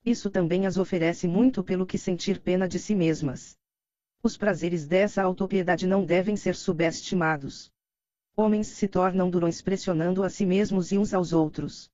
Isso 0.04 0.32
também 0.32 0.66
as 0.66 0.78
oferece 0.78 1.28
muito 1.28 1.64
pelo 1.64 1.86
que 1.86 1.98
sentir 1.98 2.40
pena 2.40 2.68
de 2.68 2.80
si 2.80 2.96
mesmas. 2.96 3.56
Os 4.24 4.36
prazeres 4.36 4.88
dessa 4.88 5.22
autopiedade 5.22 5.86
não 5.86 6.04
devem 6.04 6.36
ser 6.36 6.56
subestimados. 6.56 7.72
Homens 8.36 8.66
se 8.66 8.88
tornam 8.88 9.30
durões 9.30 9.62
pressionando 9.62 10.24
a 10.24 10.30
si 10.30 10.48
mesmos 10.48 10.92
e 10.92 10.98
uns 10.98 11.14
aos 11.14 11.34
outros. 11.34 11.88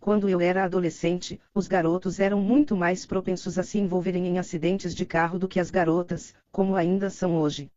Quando 0.00 0.30
eu 0.30 0.40
era 0.40 0.64
adolescente, 0.64 1.38
os 1.54 1.68
garotos 1.68 2.18
eram 2.18 2.40
muito 2.40 2.74
mais 2.74 3.04
propensos 3.04 3.58
a 3.58 3.62
se 3.62 3.78
envolverem 3.78 4.26
em 4.26 4.38
acidentes 4.38 4.94
de 4.94 5.04
carro 5.04 5.38
do 5.38 5.46
que 5.46 5.60
as 5.60 5.70
garotas, 5.70 6.34
como 6.50 6.74
ainda 6.74 7.10
são 7.10 7.36
hoje. 7.36 7.70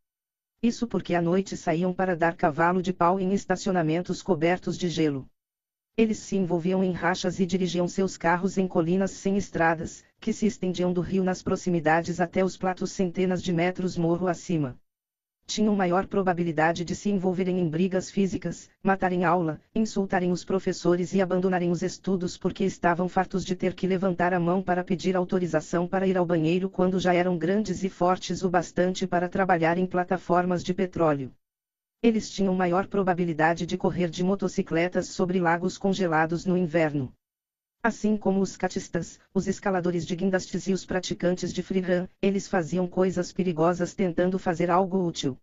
Isso 0.62 0.88
porque 0.88 1.14
à 1.14 1.22
noite 1.22 1.58
saíam 1.58 1.94
para 1.94 2.16
dar 2.16 2.38
cavalo 2.38 2.82
de 2.82 2.94
pau 2.94 3.20
em 3.20 3.34
estacionamentos 3.34 4.22
cobertos 4.22 4.78
de 4.78 4.88
gelo. 4.88 5.28
Eles 5.98 6.18
se 6.20 6.38
envolviam 6.38 6.82
em 6.82 6.94
rachas 6.94 7.42
e 7.42 7.46
dirigiam 7.46 7.90
seus 7.90 8.16
carros 8.16 8.58
em 8.58 8.70
colinas 8.70 9.12
sem 9.12 9.36
estradas, 9.36 10.02
que 10.22 10.32
se 10.32 10.46
estendiam 10.46 10.94
do 10.94 11.02
rio 11.02 11.26
nas 11.26 11.44
proximidades 11.44 12.22
até 12.22 12.42
os 12.42 12.56
platos 12.56 12.92
centenas 12.92 13.44
de 13.44 13.52
metros 13.52 13.98
morro 13.98 14.28
acima 14.28 14.80
tinham 15.45 15.76
maior 15.76 16.08
probabilidade 16.08 16.83
de 16.83 16.95
se 16.95 17.09
envolverem 17.09 17.59
em 17.59 17.69
brigas 17.69 18.09
físicas, 18.09 18.69
matarem 18.81 19.24
aula, 19.24 19.61
insultarem 19.76 20.31
os 20.31 20.43
professores 20.43 21.13
e 21.13 21.22
abandonarem 21.22 21.69
os 21.69 21.83
estudos 21.83 22.38
porque 22.38 22.63
estavam 22.63 23.08
fartos 23.08 23.45
de 23.45 23.56
ter 23.56 23.74
que 23.74 23.85
levantar 23.85 24.33
a 24.33 24.40
mão 24.40 24.61
para 24.61 24.83
pedir 24.83 25.15
autorização 25.15 25.88
para 25.88 26.08
ir 26.08 26.17
ao 26.17 26.26
banheiro 26.26 26.69
quando 26.69 26.99
já 26.99 27.13
eram 27.13 27.38
grandes 27.38 27.83
e 27.83 27.90
fortes 27.90 28.43
o 28.43 28.49
bastante 28.49 29.06
para 29.06 29.29
trabalhar 29.29 29.77
em 29.77 29.85
plataformas 29.85 30.63
de 30.63 30.74
petróleo. 30.74 31.31
Eles 32.01 32.29
tinham 32.29 32.53
maior 32.53 32.88
probabilidade 32.88 33.65
de 33.65 33.77
correr 33.77 34.09
de 34.09 34.24
motocicletas 34.24 35.08
sobre 35.08 35.40
lagos 35.40 35.77
congelados 35.77 36.45
no 36.45 36.58
inverno. 36.58 37.13
Assim 37.85 38.16
como 38.16 38.40
os 38.40 38.56
catistas, 38.56 39.19
os 39.33 39.46
escaladores 39.46 40.06
de 40.06 40.16
guindastes 40.16 40.67
e 40.67 40.72
os 40.72 40.85
praticantes 40.85 41.51
de 41.51 41.62
freerun, 41.62 42.08
eles 42.22 42.48
faziam 42.48 42.88
coisas 42.88 43.33
perigosas 43.33 43.94
tentando 43.94 44.40
fazer 44.40 44.72
algo 44.72 45.06
útil. 45.06 45.38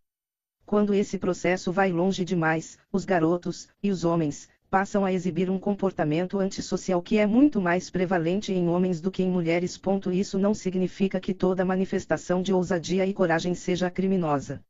Quando 0.65 0.95
esse 0.95 1.19
processo 1.19 1.71
vai 1.71 1.93
longe 1.93 2.25
demais, 2.25 2.79
os 2.91 3.05
garotos, 3.05 3.69
e 3.83 3.91
os 3.91 4.07
homens, 4.07 4.49
passam 4.71 5.05
a 5.05 5.13
exibir 5.13 5.51
um 5.51 5.59
comportamento 5.59 6.39
antissocial 6.39 7.03
que 7.03 7.19
é 7.19 7.27
muito 7.27 7.61
mais 7.61 7.91
prevalente 7.91 8.55
em 8.55 8.71
homens 8.71 9.03
do 9.03 9.11
que 9.11 9.23
em 9.23 9.31
mulheres. 9.31 9.79
Isso 10.11 10.39
não 10.39 10.55
significa 10.55 11.21
que 11.21 11.35
toda 11.35 11.63
manifestação 11.63 12.41
de 12.41 12.55
ousadia 12.55 13.05
e 13.05 13.13
coragem 13.13 13.55
seja 13.55 13.91
criminosa. 13.91 14.65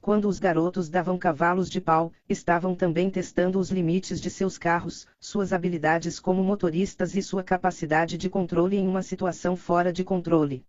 Quando 0.00 0.28
os 0.28 0.38
garotos 0.38 0.88
davam 0.88 1.18
cavalos 1.18 1.68
de 1.68 1.80
pau, 1.80 2.12
estavam 2.28 2.74
também 2.74 3.10
testando 3.10 3.58
os 3.58 3.70
limites 3.70 4.20
de 4.20 4.30
seus 4.30 4.56
carros, 4.56 5.06
suas 5.20 5.52
habilidades 5.52 6.20
como 6.20 6.42
motoristas 6.42 7.14
e 7.14 7.22
sua 7.22 7.42
capacidade 7.42 8.16
de 8.16 8.30
controle 8.30 8.76
em 8.76 8.86
uma 8.86 9.02
situação 9.02 9.56
fora 9.56 9.92
de 9.92 10.04
controle. 10.04 10.64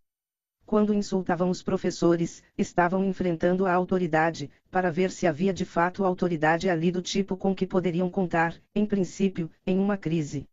Quando 0.66 0.94
insultavam 0.94 1.50
os 1.50 1.64
professores, 1.64 2.44
estavam 2.58 3.06
enfrentando 3.06 3.66
a 3.66 3.74
autoridade, 3.74 4.52
para 4.70 4.92
ver 4.92 5.10
se 5.10 5.26
havia 5.26 5.54
de 5.54 5.64
fato 5.64 6.04
autoridade 6.04 6.70
ali 6.70 6.92
do 6.92 7.02
tipo 7.02 7.38
com 7.38 7.56
que 7.56 7.68
poderiam 7.68 8.10
contar, 8.10 8.56
em 8.76 8.86
princípio, 8.86 9.50
em 9.66 9.80
uma 9.80 9.96
crise. 9.96 10.50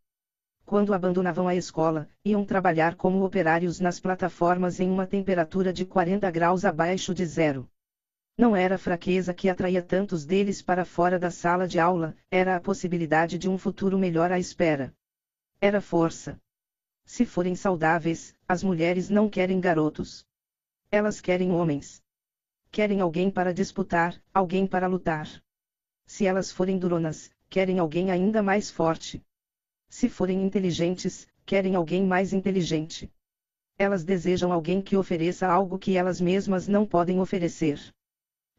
Quando 0.65 0.93
abandonavam 0.93 1.47
a 1.47 1.55
escola, 1.55 2.07
iam 2.23 2.45
trabalhar 2.45 2.95
como 2.95 3.25
operários 3.25 3.79
nas 3.79 3.99
plataformas 3.99 4.79
em 4.79 4.89
uma 4.89 5.05
temperatura 5.05 5.73
de 5.73 5.83
40 5.83 6.29
graus 6.31 6.63
abaixo 6.63 7.13
de 7.13 7.25
zero 7.25 7.67
Não 8.39 8.55
era 8.55 8.77
fraqueza 8.77 9.33
que 9.33 9.49
atraía 9.49 9.81
tantos 9.81 10.23
deles 10.23 10.61
para 10.61 10.85
fora 10.85 11.17
da 11.17 11.31
sala 11.31 11.67
de 11.67 11.79
aula, 11.79 12.15
era 12.29 12.55
a 12.55 12.61
possibilidade 12.61 13.35
de 13.35 13.49
um 13.49 13.57
futuro 13.57 13.97
melhor 13.97 14.31
à 14.31 14.37
espera. 14.37 14.93
Era 15.59 15.81
força. 15.81 16.39
Se 17.03 17.25
forem 17.25 17.55
saudáveis, 17.55 18.35
as 18.47 18.61
mulheres 18.61 19.09
não 19.09 19.27
querem 19.27 19.59
garotos. 19.59 20.23
Elas 20.91 21.19
querem 21.19 21.51
homens. 21.51 21.99
Querem 22.69 23.01
alguém 23.01 23.31
para 23.31 23.51
disputar, 23.51 24.21
alguém 24.31 24.67
para 24.67 24.85
lutar. 24.85 25.27
Se 26.05 26.27
elas 26.27 26.51
forem 26.51 26.77
duronas, 26.77 27.31
querem 27.49 27.79
alguém 27.79 28.11
ainda 28.11 28.43
mais 28.43 28.69
forte. 28.69 29.19
Se 29.89 30.07
forem 30.07 30.43
inteligentes, 30.43 31.27
querem 31.43 31.73
alguém 31.73 32.05
mais 32.05 32.33
inteligente. 32.33 33.11
Elas 33.79 34.03
desejam 34.03 34.51
alguém 34.51 34.79
que 34.79 34.95
ofereça 34.95 35.47
algo 35.47 35.79
que 35.79 35.97
elas 35.97 36.21
mesmas 36.21 36.67
não 36.67 36.85
podem 36.85 37.19
oferecer. 37.19 37.79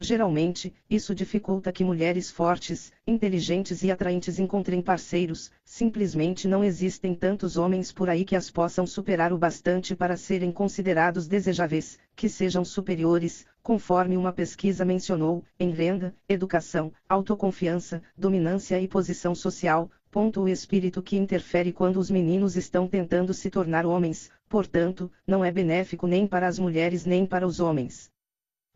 Geralmente, 0.01 0.73
isso 0.89 1.13
dificulta 1.13 1.73
que 1.73 1.83
mulheres 1.83 2.31
fortes, 2.31 2.93
inteligentes 3.05 3.83
e 3.83 3.91
atraentes 3.91 4.39
encontrem 4.39 4.81
parceiros, 4.81 5.51
simplesmente 5.65 6.47
não 6.47 6.63
existem 6.63 7.17
tantos 7.17 7.57
homens 7.57 7.91
por 7.91 8.09
aí 8.09 8.25
que 8.25 8.37
as 8.37 8.49
possam 8.49 8.87
superar 8.87 9.33
o 9.33 9.39
bastante 9.39 9.97
para 9.97 10.17
serem 10.17 10.53
considerados 10.53 11.27
desejáveis, 11.27 11.99
que 12.15 12.29
sejam 12.29 12.65
superiores, 12.65 13.45
conforme 13.61 14.17
uma 14.17 14.33
pesquisa 14.33 14.85
mencionou, 14.85 15.45
em 15.59 15.73
renda, 15.73 16.15
educação, 16.29 16.93
autoconfiança, 17.09 18.01
dominância 18.17 18.81
e 18.81 18.87
posição 18.87 19.35
social, 19.35 19.91
ponto 20.13 20.43
o 20.43 20.49
espírito 20.49 21.03
que 21.03 21.17
interfere 21.17 21.73
quando 21.73 21.97
os 21.97 22.09
meninos 22.09 22.57
estão 22.57 22.87
tentando 22.87 23.35
se 23.35 23.51
tornar 23.51 23.85
homens, 23.85 24.31
portanto, 24.49 25.11
não 25.27 25.45
é 25.45 25.51
benéfico 25.51 26.07
nem 26.07 26.25
para 26.25 26.47
as 26.47 26.57
mulheres 26.57 27.05
nem 27.05 27.27
para 27.27 27.45
os 27.45 27.59
homens. 27.59 28.11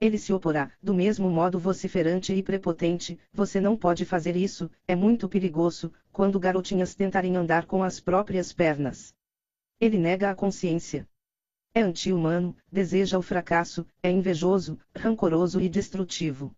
Ele 0.02 0.18
se 0.18 0.33
oporá, 0.33 0.68
do 0.83 0.92
mesmo 0.92 1.31
modo 1.31 1.60
vociferante 1.60 2.35
e 2.35 2.42
prepotente, 2.42 3.17
você 3.33 3.60
não 3.60 3.76
pode 3.76 4.04
fazer 4.04 4.35
isso, 4.35 4.68
é 4.85 4.97
muito 4.97 5.28
perigoso, 5.28 5.94
quando 6.10 6.40
garotinhas 6.40 6.92
tentarem 6.92 7.36
andar 7.36 7.67
com 7.67 7.85
as 7.85 8.01
próprias 8.01 8.52
pernas. 8.52 9.15
Ele 9.81 9.97
nega 9.99 10.28
a 10.28 10.35
consciência. 10.35 11.08
É 11.72 11.83
anti-humano, 11.83 12.56
deseja 12.68 13.17
o 13.17 13.22
fracasso, 13.22 13.86
é 14.02 14.10
invejoso, 14.10 14.76
rancoroso 14.92 15.60
e 15.60 15.68
destrutivo. 15.68 16.52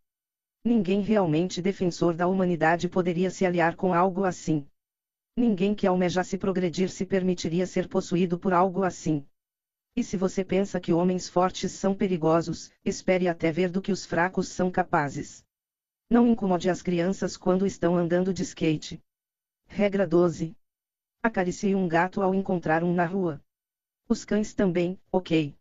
Ninguém 0.65 1.03
realmente 1.03 1.60
defensor 1.60 2.15
da 2.15 2.27
humanidade 2.27 2.89
poderia 2.89 3.31
se 3.31 3.44
aliar 3.44 3.77
com 3.77 3.93
algo 3.93 4.25
assim. 4.25 4.67
Ninguém 5.37 5.75
que 5.75 5.87
almejasse 5.87 6.39
progredir 6.39 6.89
se 6.89 7.05
permitiria 7.05 7.67
ser 7.67 7.89
possuído 7.89 8.39
por 8.39 8.55
algo 8.55 8.85
assim. 8.85 9.23
E 9.97 10.03
se 10.03 10.17
você 10.17 10.44
pensa 10.44 10.81
que 10.81 10.93
homens 10.93 11.28
fortes 11.28 11.71
são 11.71 11.94
perigosos, 11.94 12.69
espere 12.85 13.28
até 13.28 13.53
ver 13.53 13.71
do 13.71 13.81
que 13.81 13.93
os 13.93 14.05
fracos 14.05 14.49
são 14.49 14.69
capazes. 14.69 15.44
Não 16.10 16.27
incomode 16.27 16.69
as 16.69 16.83
crianças 16.83 17.37
quando 17.37 17.65
estão 17.65 17.97
andando 17.97 18.35
de 18.35 18.43
skate. 18.43 19.01
Regra 19.69 20.05
12. 20.05 20.57
Acaricie 21.23 21.77
um 21.77 21.87
gato 21.87 22.23
ao 22.23 22.35
encontrar 22.35 22.83
um 22.83 22.93
na 22.93 23.07
rua. 23.07 23.41
Os 24.09 24.25
cães 24.25 24.53
também, 24.53 24.99
ok. 25.12 25.57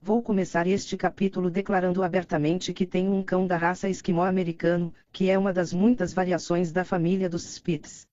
Vou 0.00 0.22
começar 0.22 0.66
este 0.66 0.94
capítulo 0.96 1.50
declarando 1.50 2.02
abertamente 2.02 2.74
que 2.74 2.84
tenho 2.84 3.14
um 3.14 3.22
cão 3.22 3.46
da 3.46 3.56
raça 3.56 3.88
esquimó 3.88 4.24
americano, 4.24 4.92
que 5.10 5.30
é 5.30 5.38
uma 5.38 5.52
das 5.52 5.72
muitas 5.72 6.12
variações 6.12 6.72
da 6.72 6.84
família 6.84 7.28
dos 7.28 7.44
Spitz. 7.44 8.06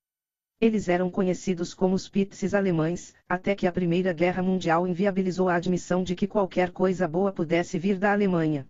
Eles 0.62 0.90
eram 0.90 1.10
conhecidos 1.10 1.74
como 1.74 1.96
os 1.96 2.10
Pizzes 2.10 2.54
alemães, 2.54 3.16
até 3.30 3.56
que 3.56 3.66
a 3.66 3.72
Primeira 3.72 4.12
Guerra 4.12 4.44
Mundial 4.44 4.86
inviabilizou 4.86 5.48
a 5.48 5.56
admissão 5.56 6.04
de 6.04 6.16
que 6.16 6.28
qualquer 6.28 6.72
coisa 6.72 7.08
boa 7.08 7.32
pudesse 7.32 7.80
vir 7.80 7.98
da 7.98 8.12
Alemanha. 8.12 8.68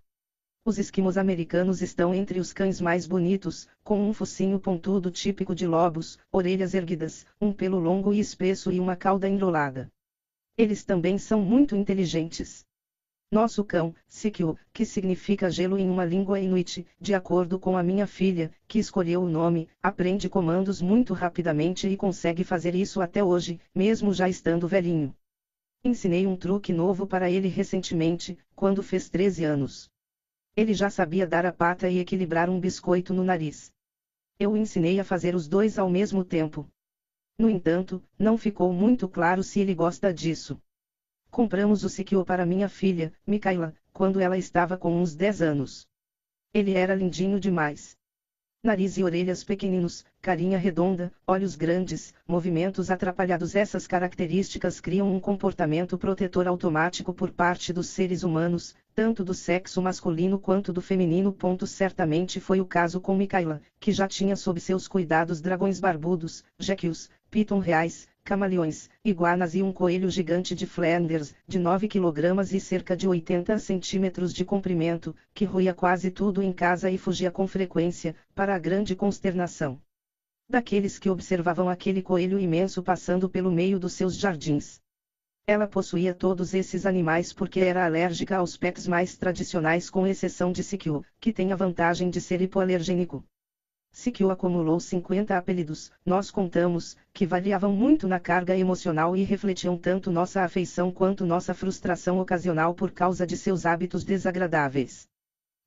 Os 0.63 0.77
esquimos 0.77 1.17
americanos 1.17 1.81
estão 1.81 2.13
entre 2.13 2.39
os 2.39 2.53
cães 2.53 2.79
mais 2.79 3.07
bonitos, 3.07 3.67
com 3.83 4.07
um 4.07 4.13
focinho 4.13 4.59
pontudo 4.59 5.09
típico 5.09 5.55
de 5.55 5.65
lobos, 5.65 6.19
orelhas 6.31 6.75
erguidas, 6.75 7.25
um 7.41 7.51
pelo 7.51 7.79
longo 7.79 8.13
e 8.13 8.19
espesso 8.19 8.72
e 8.72 8.79
uma 8.79 8.95
cauda 8.95 9.27
enrolada. 9.27 9.89
Eles 10.55 10.83
também 10.83 11.17
são 11.17 11.41
muito 11.41 11.75
inteligentes. 11.75 12.67
Nosso 13.31 13.63
cão, 13.63 13.94
Sikyo, 14.08 14.58
que 14.74 14.83
significa 14.83 15.51
gelo 15.51 15.78
em 15.78 15.88
uma 15.88 16.03
língua 16.03 16.40
inuit, 16.40 16.83
de 16.99 17.13
acordo 17.13 17.60
com 17.60 17.78
a 17.78 17.83
minha 17.83 18.08
filha, 18.08 18.51
que 18.67 18.79
escolheu 18.79 19.22
o 19.22 19.29
nome, 19.29 19.69
aprende 19.83 20.28
comandos 20.28 20.81
muito 20.81 21.13
rapidamente 21.13 21.88
e 21.88 21.95
consegue 21.95 22.44
fazer 22.44 22.74
isso 22.74 22.99
até 23.01 23.24
hoje, 23.24 23.60
mesmo 23.74 24.12
já 24.15 24.28
estando 24.28 24.67
velhinho. 24.67 25.15
Ensinei 25.83 26.26
um 26.26 26.35
truque 26.35 26.74
novo 26.74 27.06
para 27.06 27.29
ele 27.29 27.47
recentemente, 27.47 28.35
quando 28.56 28.81
fez 28.81 29.10
13 29.12 29.44
anos. 29.44 29.92
Ele 30.56 30.74
já 30.74 30.90
sabia 30.90 31.28
dar 31.28 31.45
a 31.45 31.53
pata 31.53 31.88
e 31.88 31.99
equilibrar 31.99 32.49
um 32.49 32.60
biscoito 32.60 33.13
no 33.13 33.24
nariz. 33.24 33.72
Eu 34.40 34.53
o 34.53 34.58
ensinei 34.58 34.99
a 34.99 35.03
fazer 35.03 35.35
os 35.35 35.47
dois 35.47 35.78
ao 35.78 35.88
mesmo 35.88 36.24
tempo. 36.24 36.67
No 37.38 37.47
entanto, 37.47 38.03
não 38.17 38.40
ficou 38.40 38.74
muito 38.74 39.08
claro 39.08 39.44
se 39.44 39.60
ele 39.60 39.76
gosta 39.76 40.12
disso. 40.12 40.60
Compramos 41.31 41.83
o 41.83 41.90
Sikyo 41.90 42.26
para 42.26 42.45
minha 42.45 42.67
filha, 42.67 43.13
Mikaela, 43.26 43.76
quando 43.94 44.19
ela 44.19 44.38
estava 44.38 44.76
com 44.76 44.99
uns 44.99 45.15
10 45.15 45.42
anos. 45.44 45.88
Ele 46.51 46.74
era 46.74 46.95
lindinho 46.95 47.40
demais. 47.40 47.95
Nariz 48.62 48.97
e 48.97 49.03
orelhas 49.03 49.42
pequeninos, 49.44 50.03
carinha 50.22 50.58
redonda, 50.58 51.13
olhos 51.26 51.56
grandes, 51.56 52.13
movimentos 52.28 52.92
atrapalhados. 52.92 53.56
Essas 53.56 53.88
características 53.88 54.81
criam 54.81 55.15
um 55.15 55.19
comportamento 55.19 55.97
protetor 55.97 56.45
automático 56.47 57.13
por 57.13 57.31
parte 57.31 57.72
dos 57.72 57.88
seres 57.88 58.24
humanos, 58.24 58.76
tanto 58.94 59.24
do 59.24 59.33
sexo 59.33 59.81
masculino 59.81 60.38
quanto 60.38 60.74
do 60.74 60.81
feminino. 60.81 61.31
Ponto 61.31 61.65
certamente 61.65 62.40
foi 62.40 62.60
o 62.60 62.65
caso 62.65 62.99
com 62.99 63.15
Mikaela, 63.15 63.62
que 63.79 63.94
já 63.94 64.08
tinha 64.08 64.35
sob 64.35 64.60
seus 64.60 64.90
cuidados 64.90 65.40
dragões 65.40 65.79
barbudos, 65.79 66.44
jequils, 66.58 67.10
piton 67.31 67.60
reais, 67.60 68.10
camaleões, 68.29 68.92
iguanas 69.03 69.56
e 69.56 69.63
um 69.63 69.74
coelho 69.74 70.08
gigante 70.08 70.53
de 70.53 70.67
Flanders, 70.67 71.33
de 71.47 71.58
9 71.58 71.88
kg 71.88 72.40
e 72.53 72.60
cerca 72.60 72.95
de 72.95 73.08
80 73.08 73.58
centímetros 73.58 74.31
de 74.31 74.45
comprimento, 74.45 75.15
que 75.33 75.45
roía 75.45 75.74
quase 75.74 76.12
tudo 76.12 76.44
em 76.44 76.53
casa 76.53 76.92
e 76.92 76.97
fugia 76.99 77.31
com 77.31 77.47
frequência, 77.47 78.15
para 78.35 78.53
a 78.53 78.60
grande 78.60 78.95
consternação 78.95 79.81
daqueles 80.47 80.99
que 80.99 81.10
observavam 81.10 81.69
aquele 81.69 82.03
coelho 82.03 82.40
imenso 82.40 82.83
passando 82.83 83.28
pelo 83.28 83.51
meio 83.51 83.79
dos 83.79 83.94
seus 83.94 84.15
jardins. 84.15 84.79
Ela 85.47 85.67
possuía 85.67 86.13
todos 86.13 86.53
esses 86.53 86.85
animais 86.85 87.33
porque 87.33 87.60
era 87.60 87.83
alérgica 87.83 88.38
aos 88.38 88.56
pets 88.58 88.85
mais 88.85 89.17
tradicionais 89.17 89.90
com 89.90 90.06
exceção 90.06 90.51
de 90.51 90.63
Sikyo, 90.63 91.03
que 91.19 91.33
tem 91.33 91.51
a 91.51 91.56
vantagem 91.56 92.12
de 92.12 92.22
ser 92.22 92.42
hipoalergênico. 92.42 93.24
Sikyo 93.91 94.31
acumulou 94.31 94.79
50 94.79 95.38
apelidos, 95.38 95.91
nós 96.05 96.31
contamos, 96.31 96.95
que 97.11 97.25
variavam 97.25 97.73
muito 97.73 98.07
na 98.07 98.19
carga 98.19 98.55
emocional 98.55 99.15
e 99.15 99.23
refletiam 99.23 99.77
tanto 99.77 100.09
nossa 100.09 100.41
afeição 100.43 100.91
quanto 100.91 101.25
nossa 101.25 101.53
frustração 101.53 102.19
ocasional 102.19 102.73
por 102.73 102.91
causa 102.91 103.27
de 103.27 103.35
seus 103.35 103.65
hábitos 103.65 104.03
desagradáveis. 104.03 105.07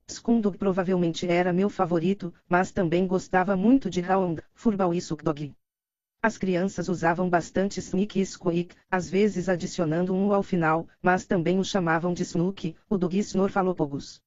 Skundog 0.09 0.57
provavelmente 0.57 1.27
era 1.27 1.53
meu 1.53 1.69
favorito, 1.69 2.33
mas 2.49 2.71
também 2.71 3.07
gostava 3.07 3.57
muito 3.57 3.91
de 3.91 4.01
Hound, 4.01 4.43
Furball 4.55 4.95
e 4.95 5.01
Sukdog. 5.01 5.53
As 6.23 6.39
crianças 6.39 6.89
usavam 6.89 7.29
bastante 7.29 7.81
Sneak 7.81 8.21
e 8.21 8.25
Squeak, 8.25 8.77
às 8.91 9.11
vezes 9.11 9.49
adicionando 9.49 10.15
um 10.15 10.33
ao 10.33 10.43
final, 10.43 10.87
mas 11.03 11.27
também 11.27 11.59
o 11.59 11.65
chamavam 11.65 12.15
de 12.15 12.23
Snook, 12.23 12.77
o 12.89 12.97
dog 12.97 13.19
Snorfalopogus. 13.19 14.23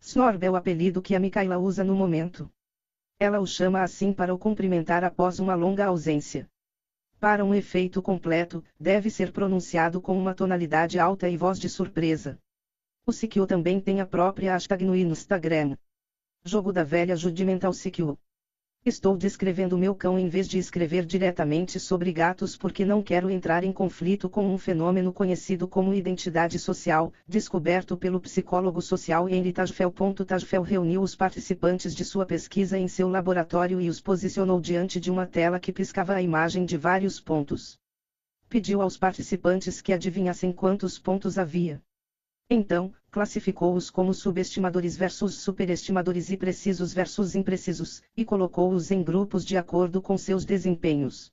Snorb 0.00 0.42
é 0.44 0.50
o 0.50 0.56
apelido 0.56 1.02
que 1.02 1.14
a 1.14 1.20
Mikaela 1.20 1.58
usa 1.58 1.84
no 1.84 1.94
momento. 1.94 2.50
Ela 3.18 3.40
o 3.40 3.46
chama 3.46 3.82
assim 3.82 4.12
para 4.12 4.34
o 4.34 4.38
cumprimentar 4.38 5.02
após 5.02 5.40
uma 5.40 5.54
longa 5.54 5.86
ausência. 5.86 6.46
Para 7.18 7.42
um 7.44 7.54
efeito 7.54 8.02
completo, 8.02 8.62
deve 8.78 9.08
ser 9.08 9.32
pronunciado 9.32 10.02
com 10.02 10.18
uma 10.18 10.34
tonalidade 10.34 10.98
alta 10.98 11.26
e 11.26 11.36
voz 11.36 11.58
de 11.58 11.68
surpresa. 11.68 12.38
O 13.06 13.12
Sikyo 13.12 13.46
também 13.46 13.80
tem 13.80 14.02
a 14.02 14.06
própria 14.06 14.52
hashtag 14.52 14.84
no 14.84 14.94
Instagram. 14.94 15.78
Jogo 16.44 16.72
da 16.72 16.84
velha 16.84 17.16
Judimental 17.16 17.72
Sikyo. 17.72 18.18
Estou 18.86 19.16
descrevendo 19.16 19.76
meu 19.76 19.96
cão 19.96 20.16
em 20.16 20.28
vez 20.28 20.46
de 20.46 20.58
escrever 20.58 21.04
diretamente 21.04 21.80
sobre 21.80 22.12
gatos 22.12 22.56
porque 22.56 22.84
não 22.84 23.02
quero 23.02 23.28
entrar 23.28 23.64
em 23.64 23.72
conflito 23.72 24.30
com 24.30 24.46
um 24.46 24.56
fenômeno 24.56 25.12
conhecido 25.12 25.66
como 25.66 25.92
identidade 25.92 26.56
social, 26.56 27.12
descoberto 27.26 27.96
pelo 27.96 28.20
psicólogo 28.20 28.80
social 28.80 29.28
Henry 29.28 29.52
Tajfel. 29.52 29.92
Tajfel 30.24 30.62
reuniu 30.62 31.02
os 31.02 31.16
participantes 31.16 31.96
de 31.96 32.04
sua 32.04 32.24
pesquisa 32.24 32.78
em 32.78 32.86
seu 32.86 33.08
laboratório 33.08 33.80
e 33.80 33.88
os 33.88 34.00
posicionou 34.00 34.60
diante 34.60 35.00
de 35.00 35.10
uma 35.10 35.26
tela 35.26 35.58
que 35.58 35.72
piscava 35.72 36.14
a 36.14 36.22
imagem 36.22 36.64
de 36.64 36.76
vários 36.76 37.20
pontos. 37.20 37.76
Pediu 38.48 38.80
aos 38.80 38.96
participantes 38.96 39.82
que 39.82 39.92
adivinhassem 39.92 40.52
quantos 40.52 40.96
pontos 40.96 41.38
havia. 41.38 41.82
Então, 42.48 42.94
classificou-os 43.10 43.90
como 43.90 44.14
subestimadores 44.14 44.96
versus 44.96 45.34
superestimadores 45.34 46.30
e 46.30 46.36
precisos 46.36 46.94
versus 46.94 47.34
imprecisos, 47.34 48.02
e 48.16 48.24
colocou-os 48.24 48.92
em 48.92 49.02
grupos 49.02 49.44
de 49.44 49.56
acordo 49.56 50.00
com 50.00 50.16
seus 50.16 50.44
desempenhos. 50.44 51.32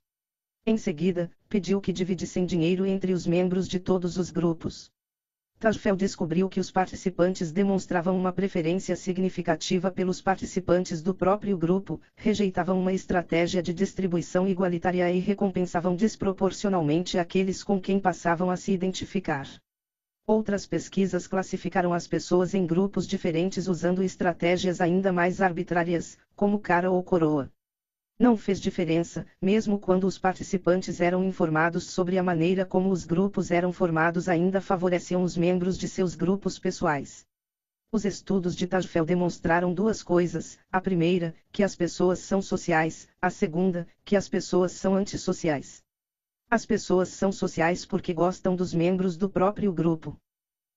Em 0.66 0.76
seguida, 0.76 1.30
pediu 1.48 1.80
que 1.80 1.92
dividissem 1.92 2.44
dinheiro 2.44 2.84
entre 2.84 3.12
os 3.12 3.28
membros 3.28 3.68
de 3.68 3.78
todos 3.78 4.16
os 4.16 4.32
grupos. 4.32 4.90
Tajfel 5.60 5.94
descobriu 5.94 6.48
que 6.48 6.58
os 6.58 6.72
participantes 6.72 7.52
demonstravam 7.52 8.18
uma 8.18 8.32
preferência 8.32 8.96
significativa 8.96 9.92
pelos 9.92 10.20
participantes 10.20 11.00
do 11.00 11.14
próprio 11.14 11.56
grupo, 11.56 12.00
rejeitavam 12.16 12.80
uma 12.80 12.92
estratégia 12.92 13.62
de 13.62 13.72
distribuição 13.72 14.48
igualitária 14.48 15.08
e 15.12 15.20
recompensavam 15.20 15.94
desproporcionalmente 15.94 17.18
aqueles 17.18 17.62
com 17.62 17.80
quem 17.80 18.00
passavam 18.00 18.50
a 18.50 18.56
se 18.56 18.72
identificar. 18.72 19.46
Outras 20.26 20.66
pesquisas 20.66 21.26
classificaram 21.26 21.92
as 21.92 22.08
pessoas 22.08 22.54
em 22.54 22.66
grupos 22.66 23.06
diferentes 23.06 23.68
usando 23.68 24.02
estratégias 24.02 24.80
ainda 24.80 25.12
mais 25.12 25.42
arbitrárias, 25.42 26.16
como 26.34 26.58
cara 26.58 26.90
ou 26.90 27.02
coroa. 27.02 27.52
Não 28.18 28.34
fez 28.34 28.58
diferença, 28.58 29.26
mesmo 29.42 29.78
quando 29.78 30.06
os 30.06 30.18
participantes 30.18 31.02
eram 31.02 31.22
informados 31.22 31.90
sobre 31.90 32.16
a 32.16 32.22
maneira 32.22 32.64
como 32.64 32.88
os 32.88 33.04
grupos 33.04 33.50
eram 33.50 33.70
formados 33.70 34.26
ainda 34.26 34.62
favoreciam 34.62 35.22
os 35.22 35.36
membros 35.36 35.76
de 35.76 35.86
seus 35.86 36.14
grupos 36.14 36.58
pessoais. 36.58 37.26
Os 37.92 38.06
estudos 38.06 38.56
de 38.56 38.66
Tajfel 38.66 39.04
demonstraram 39.04 39.74
duas 39.74 40.02
coisas: 40.02 40.58
a 40.72 40.80
primeira, 40.80 41.34
que 41.52 41.62
as 41.62 41.76
pessoas 41.76 42.18
são 42.20 42.40
sociais, 42.40 43.06
a 43.20 43.28
segunda, 43.28 43.86
que 44.02 44.16
as 44.16 44.26
pessoas 44.26 44.72
são 44.72 44.94
antissociais. 44.94 45.83
As 46.50 46.64
pessoas 46.64 47.08
são 47.08 47.32
sociais 47.32 47.84
porque 47.84 48.12
gostam 48.12 48.54
dos 48.54 48.72
membros 48.72 49.16
do 49.16 49.28
próprio 49.28 49.72
grupo. 49.72 50.16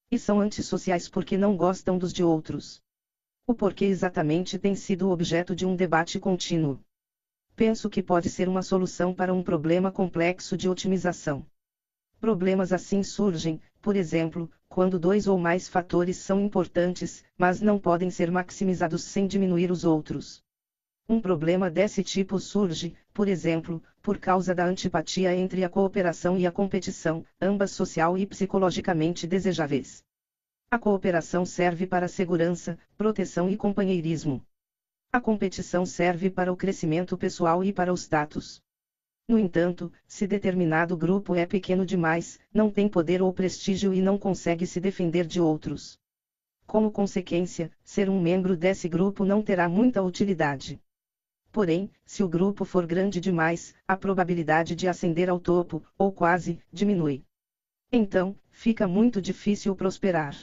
E 0.10 0.18
são 0.18 0.40
antissociais 0.40 1.08
porque 1.10 1.38
não 1.38 1.56
gostam 1.56 1.98
dos 1.98 2.14
de 2.14 2.24
outros. 2.24 2.82
O 3.46 3.54
porquê 3.54 3.86
exatamente 3.86 4.58
tem 4.58 4.76
sido 4.76 5.10
objeto 5.10 5.56
de 5.56 5.66
um 5.66 5.76
debate 5.76 6.20
contínuo. 6.20 6.80
Penso 7.56 7.90
que 7.90 8.04
pode 8.04 8.30
ser 8.30 8.48
uma 8.48 8.62
solução 8.62 9.14
para 9.14 9.34
um 9.34 9.44
problema 9.44 9.92
complexo 9.92 10.56
de 10.56 10.70
otimização. 10.70 11.46
Problemas 12.20 12.74
assim 12.74 13.04
surgem, 13.04 13.62
por 13.82 13.96
exemplo, 13.96 14.50
quando 14.68 15.00
dois 15.00 15.28
ou 15.28 15.38
mais 15.38 15.68
fatores 15.68 16.18
são 16.18 16.42
importantes, 16.42 17.24
mas 17.38 17.62
não 17.62 17.80
podem 17.80 18.10
ser 18.10 18.32
maximizados 18.32 19.04
sem 19.04 19.28
diminuir 19.28 19.72
os 19.72 19.84
outros. 19.84 20.44
Um 21.10 21.22
problema 21.22 21.70
desse 21.70 22.04
tipo 22.04 22.38
surge, 22.38 22.94
por 23.14 23.30
exemplo, 23.30 23.82
por 24.02 24.18
causa 24.18 24.54
da 24.54 24.66
antipatia 24.66 25.34
entre 25.34 25.64
a 25.64 25.70
cooperação 25.70 26.38
e 26.38 26.46
a 26.46 26.52
competição, 26.52 27.26
ambas 27.40 27.72
social 27.72 28.18
e 28.18 28.26
psicologicamente 28.26 29.26
desejáveis. 29.26 30.04
A 30.70 30.78
cooperação 30.78 31.46
serve 31.46 31.88
para 31.88 32.10
segurança, 32.10 32.78
proteção 32.98 33.50
e 33.50 33.56
companheirismo. 33.56 34.46
A 35.10 35.18
competição 35.22 35.86
serve 35.86 36.30
para 36.30 36.52
o 36.52 36.58
crescimento 36.58 37.18
pessoal 37.18 37.64
e 37.64 37.72
para 37.72 37.94
o 37.94 37.96
status. 37.96 38.62
No 39.30 39.40
entanto, 39.40 39.90
se 40.06 40.28
determinado 40.28 40.98
grupo 40.98 41.36
é 41.36 41.46
pequeno 41.46 41.86
demais, 41.86 42.38
não 42.54 42.70
tem 42.70 42.90
poder 42.90 43.22
ou 43.22 43.32
prestígio 43.32 43.94
e 43.94 44.02
não 44.02 44.18
consegue 44.18 44.68
se 44.68 44.82
defender 44.82 45.26
de 45.26 45.40
outros. 45.40 45.98
Como 46.66 46.92
consequência, 46.92 47.72
ser 47.82 48.10
um 48.10 48.22
membro 48.22 48.58
desse 48.58 48.90
grupo 48.90 49.24
não 49.24 49.42
terá 49.42 49.70
muita 49.70 50.02
utilidade. 50.02 50.82
Porém, 51.52 51.92
se 52.06 52.24
o 52.24 52.30
grupo 52.30 52.66
for 52.66 52.86
grande 52.86 53.20
demais, 53.20 53.74
a 53.88 53.96
probabilidade 53.96 54.76
de 54.76 54.88
ascender 54.88 55.30
ao 55.30 55.40
topo, 55.40 55.84
ou 55.98 56.12
quase, 56.12 56.60
diminui. 56.72 57.24
Então, 57.92 58.36
fica 58.52 58.88
muito 58.88 59.22
difícil 59.22 59.76
prosperar. 59.76 60.36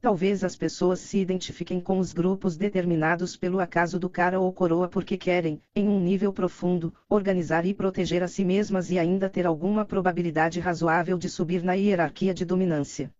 Talvez 0.00 0.42
as 0.42 0.56
pessoas 0.56 0.98
se 0.98 1.18
identifiquem 1.18 1.78
com 1.78 1.98
os 1.98 2.14
grupos 2.14 2.56
determinados 2.56 3.36
pelo 3.36 3.60
acaso 3.60 3.98
do 3.98 4.08
cara 4.08 4.40
ou 4.40 4.50
coroa 4.50 4.88
porque 4.88 5.14
querem, 5.14 5.60
em 5.76 5.86
um 5.88 6.00
nível 6.00 6.32
profundo, 6.32 6.94
organizar 7.06 7.66
e 7.66 7.74
proteger 7.74 8.22
a 8.22 8.28
si 8.28 8.42
mesmas 8.42 8.90
e 8.90 8.98
ainda 8.98 9.28
ter 9.28 9.46
alguma 9.46 9.84
probabilidade 9.84 10.58
razoável 10.58 11.18
de 11.18 11.28
subir 11.28 11.62
na 11.62 11.74
hierarquia 11.74 12.32
de 12.32 12.46
dominância. 12.46 13.12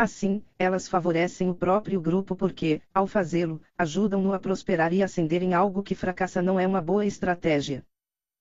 Assim, 0.00 0.44
elas 0.56 0.86
favorecem 0.86 1.50
o 1.50 1.54
próprio 1.56 2.00
grupo 2.00 2.36
porque, 2.36 2.80
ao 2.94 3.04
fazê-lo, 3.04 3.60
ajudam-no 3.76 4.32
a 4.32 4.38
prosperar 4.38 4.92
e 4.92 5.02
ascender 5.02 5.42
em 5.42 5.54
algo 5.54 5.82
que 5.82 5.96
fracassa 5.96 6.40
não 6.40 6.58
é 6.58 6.64
uma 6.64 6.80
boa 6.80 7.04
estratégia. 7.04 7.84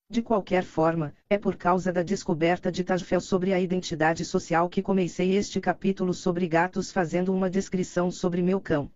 De 0.08 0.22
qualquer 0.22 0.64
forma, 0.64 1.16
é 1.28 1.36
por 1.36 1.56
causa 1.56 1.92
da 1.92 2.04
descoberta 2.04 2.72
de 2.72 2.84
Tajfel 2.84 3.20
sobre 3.20 3.54
a 3.54 3.60
identidade 3.60 4.24
social 4.24 4.70
que 4.70 4.84
comecei 4.84 5.36
este 5.36 5.60
capítulo 5.60 6.14
sobre 6.14 6.48
gatos 6.48 6.92
fazendo 6.92 7.34
uma 7.34 7.50
descrição 7.50 8.12
sobre 8.12 8.44
meu 8.44 8.62
cão. 8.62 8.92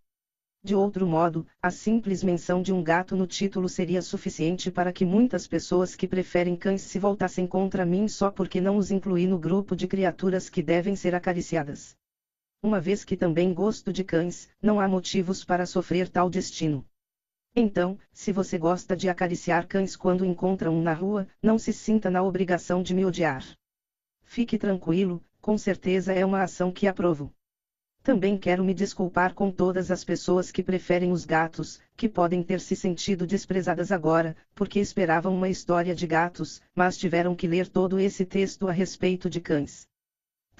De 0.63 0.75
outro 0.75 1.07
modo, 1.07 1.47
a 1.63 1.71
simples 1.71 2.23
menção 2.23 2.61
de 2.61 2.71
um 2.71 2.83
gato 2.83 3.15
no 3.15 3.25
título 3.25 3.67
seria 3.67 4.03
suficiente 4.03 4.69
para 4.69 4.93
que 4.93 5.03
muitas 5.03 5.47
pessoas 5.47 5.95
que 5.95 6.07
preferem 6.07 6.55
cães 6.55 6.83
se 6.83 6.99
voltassem 6.99 7.47
contra 7.47 7.87
mim 7.87 8.07
só 8.07 8.29
porque 8.29 8.61
não 8.61 8.77
os 8.77 8.91
incluí 8.91 9.25
no 9.25 9.39
grupo 9.39 9.75
de 9.75 9.87
criaturas 9.87 10.47
que 10.47 10.61
devem 10.61 10.95
ser 10.95 11.15
acariciadas. 11.15 11.99
Uma 12.63 12.79
vez 12.79 13.03
que 13.03 13.17
também 13.17 13.55
gosto 13.55 13.91
de 13.91 14.03
cães, 14.03 14.47
não 14.61 14.79
há 14.79 14.87
motivos 14.87 15.43
para 15.43 15.65
sofrer 15.65 16.07
tal 16.07 16.29
destino. 16.29 16.85
Então, 17.55 17.97
se 18.13 18.31
você 18.31 18.55
gosta 18.55 18.95
de 18.95 19.09
acariciar 19.09 19.67
cães 19.67 19.95
quando 19.95 20.23
encontra 20.23 20.69
um 20.69 20.79
na 20.79 20.93
rua, 20.93 21.27
não 21.41 21.57
se 21.57 21.73
sinta 21.73 22.11
na 22.11 22.21
obrigação 22.21 22.83
de 22.83 22.93
me 22.93 23.03
odiar. 23.03 23.43
Fique 24.21 24.59
tranquilo, 24.59 25.23
com 25.41 25.57
certeza 25.57 26.13
é 26.13 26.23
uma 26.23 26.43
ação 26.43 26.71
que 26.71 26.85
aprovo. 26.85 27.33
Também 28.03 28.37
quero 28.37 28.63
me 28.63 28.75
desculpar 28.75 29.33
com 29.33 29.51
todas 29.51 29.89
as 29.89 30.03
pessoas 30.03 30.51
que 30.51 30.61
preferem 30.61 31.11
os 31.11 31.25
gatos, 31.25 31.81
que 31.97 32.07
podem 32.07 32.43
ter 32.43 32.59
se 32.59 32.75
sentido 32.75 33.25
desprezadas 33.25 33.91
agora, 33.91 34.35
porque 34.53 34.79
esperavam 34.79 35.35
uma 35.35 35.49
história 35.49 35.95
de 35.95 36.05
gatos, 36.05 36.61
mas 36.75 36.95
tiveram 36.95 37.35
que 37.35 37.47
ler 37.47 37.67
todo 37.67 37.99
esse 37.99 38.23
texto 38.23 38.67
a 38.67 38.71
respeito 38.71 39.27
de 39.29 39.41
cães. 39.41 39.89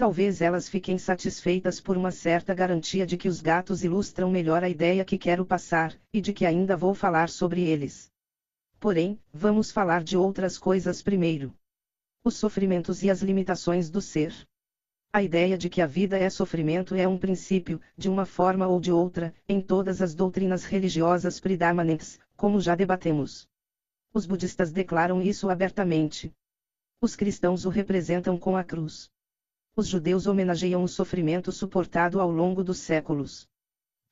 Talvez 0.02 0.42
elas 0.42 0.68
fiquem 0.68 0.98
satisfeitas 0.98 1.80
por 1.80 1.96
uma 1.96 2.10
certa 2.10 2.56
garantia 2.56 3.06
de 3.06 3.16
que 3.16 3.28
os 3.28 3.40
gatos 3.40 3.84
ilustram 3.84 4.32
melhor 4.32 4.64
a 4.64 4.68
ideia 4.68 5.06
que 5.06 5.16
quero 5.16 5.46
passar, 5.46 5.96
e 6.12 6.20
de 6.20 6.34
que 6.34 6.44
ainda 6.44 6.76
vou 6.76 6.96
falar 6.96 7.30
sobre 7.30 7.62
eles. 7.62 8.12
Porém, 8.80 9.20
vamos 9.32 9.70
falar 9.70 10.04
de 10.04 10.18
outras 10.18 10.58
coisas 10.58 11.04
primeiro. 11.04 11.54
Os 12.24 12.34
sofrimentos 12.34 13.04
e 13.04 13.12
as 13.12 13.22
limitações 13.22 13.92
do 13.92 14.02
ser. 14.02 14.34
A 15.14 15.22
ideia 15.22 15.56
de 15.56 15.70
que 15.70 15.84
a 15.84 15.86
vida 15.86 16.18
é 16.18 16.32
sofrimento 16.32 16.96
é 16.96 17.08
um 17.08 17.20
princípio, 17.20 17.80
de 17.96 18.10
uma 18.10 18.26
forma 18.26 18.66
ou 18.66 18.80
de 18.80 18.92
outra, 18.92 19.32
em 19.48 19.62
todas 19.62 20.02
as 20.02 20.16
doutrinas 20.16 20.66
religiosas 20.66 21.40
predominantes, 21.40 22.20
como 22.36 22.60
já 22.60 22.74
debatemos. 22.74 23.48
Os 24.12 24.26
budistas 24.26 24.72
declaram 24.72 25.22
isso 25.22 25.48
abertamente. 25.48 26.34
Os 27.00 27.16
cristãos 27.16 27.66
o 27.66 27.70
representam 27.70 28.36
com 28.36 28.58
a 28.58 28.64
cruz 28.64 29.12
os 29.76 29.88
judeus 29.88 30.28
homenageiam 30.28 30.84
o 30.84 30.88
sofrimento 30.88 31.52
suportado 31.52 32.20
ao 32.20 32.30
longo 32.30 32.64
dos 32.64 32.80
séculos. 32.80 33.48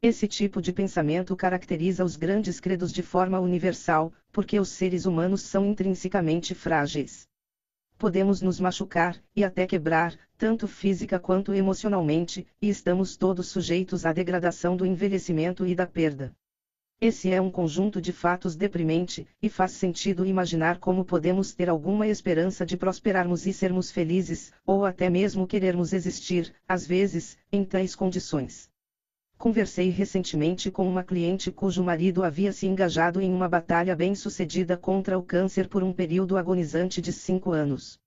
Esse 0.02 0.28
tipo 0.28 0.62
de 0.62 0.72
pensamento 0.72 1.36
caracteriza 1.36 2.06
os 2.06 2.16
grandes 2.16 2.60
credos 2.60 2.94
de 2.94 3.04
forma 3.04 3.40
universal, 3.40 4.14
porque 4.32 4.58
os 4.58 4.70
seres 4.70 5.06
humanos 5.06 5.42
são 5.42 5.66
intrinsecamente 5.66 6.56
frágeis. 6.56 7.28
Podemos 7.98 8.42
nos 8.42 8.62
machucar, 8.62 9.22
e 9.36 9.44
até 9.44 9.68
quebrar, 9.68 10.18
tanto 10.38 10.70
física 10.70 11.20
quanto 11.20 11.54
emocionalmente, 11.54 12.48
e 12.62 12.70
estamos 12.70 13.18
todos 13.18 13.48
sujeitos 13.48 14.06
à 14.06 14.14
degradação 14.14 14.78
do 14.78 14.86
envelhecimento 14.86 15.68
e 15.68 15.76
da 15.76 15.86
perda. 15.86 16.34
Esse 17.02 17.32
é 17.32 17.40
um 17.40 17.50
conjunto 17.50 18.02
de 18.02 18.12
fatos 18.12 18.58
deprimente, 18.58 19.26
e 19.42 19.48
faz 19.48 19.72
sentido 19.72 20.26
imaginar 20.26 20.80
como 20.80 21.06
podemos 21.06 21.54
ter 21.54 21.70
alguma 21.70 22.06
esperança 22.06 22.66
de 22.66 22.76
prosperarmos 22.76 23.48
e 23.48 23.54
sermos 23.54 23.90
felizes, 23.90 24.52
ou 24.66 24.84
até 24.84 25.10
mesmo 25.10 25.48
querermos 25.48 25.94
existir, 25.94 26.54
às 26.68 26.86
vezes, 26.86 27.38
em 27.54 27.64
tais 27.64 27.96
condições. 27.96 28.70
Conversei 29.38 29.88
recentemente 29.88 30.70
com 30.70 30.86
uma 30.86 31.02
cliente 31.02 31.50
cujo 31.50 31.82
marido 31.82 32.22
havia 32.22 32.52
se 32.52 32.68
engajado 32.68 33.22
em 33.22 33.32
uma 33.32 33.48
batalha 33.48 33.96
bem-sucedida 33.96 34.76
contra 34.76 35.18
o 35.18 35.24
câncer 35.24 35.70
por 35.70 35.82
um 35.82 35.94
período 35.94 36.36
agonizante 36.36 37.00
de 37.00 37.14
cinco 37.14 37.54
anos. 37.54 37.98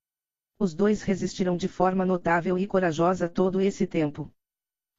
Os 0.59 0.75
dois 0.75 1.01
resistiram 1.01 1.57
de 1.57 1.67
forma 1.67 2.05
notável 2.05 2.59
e 2.59 2.67
corajosa 2.67 3.27
todo 3.27 3.59
esse 3.59 3.87
tempo. 3.87 4.31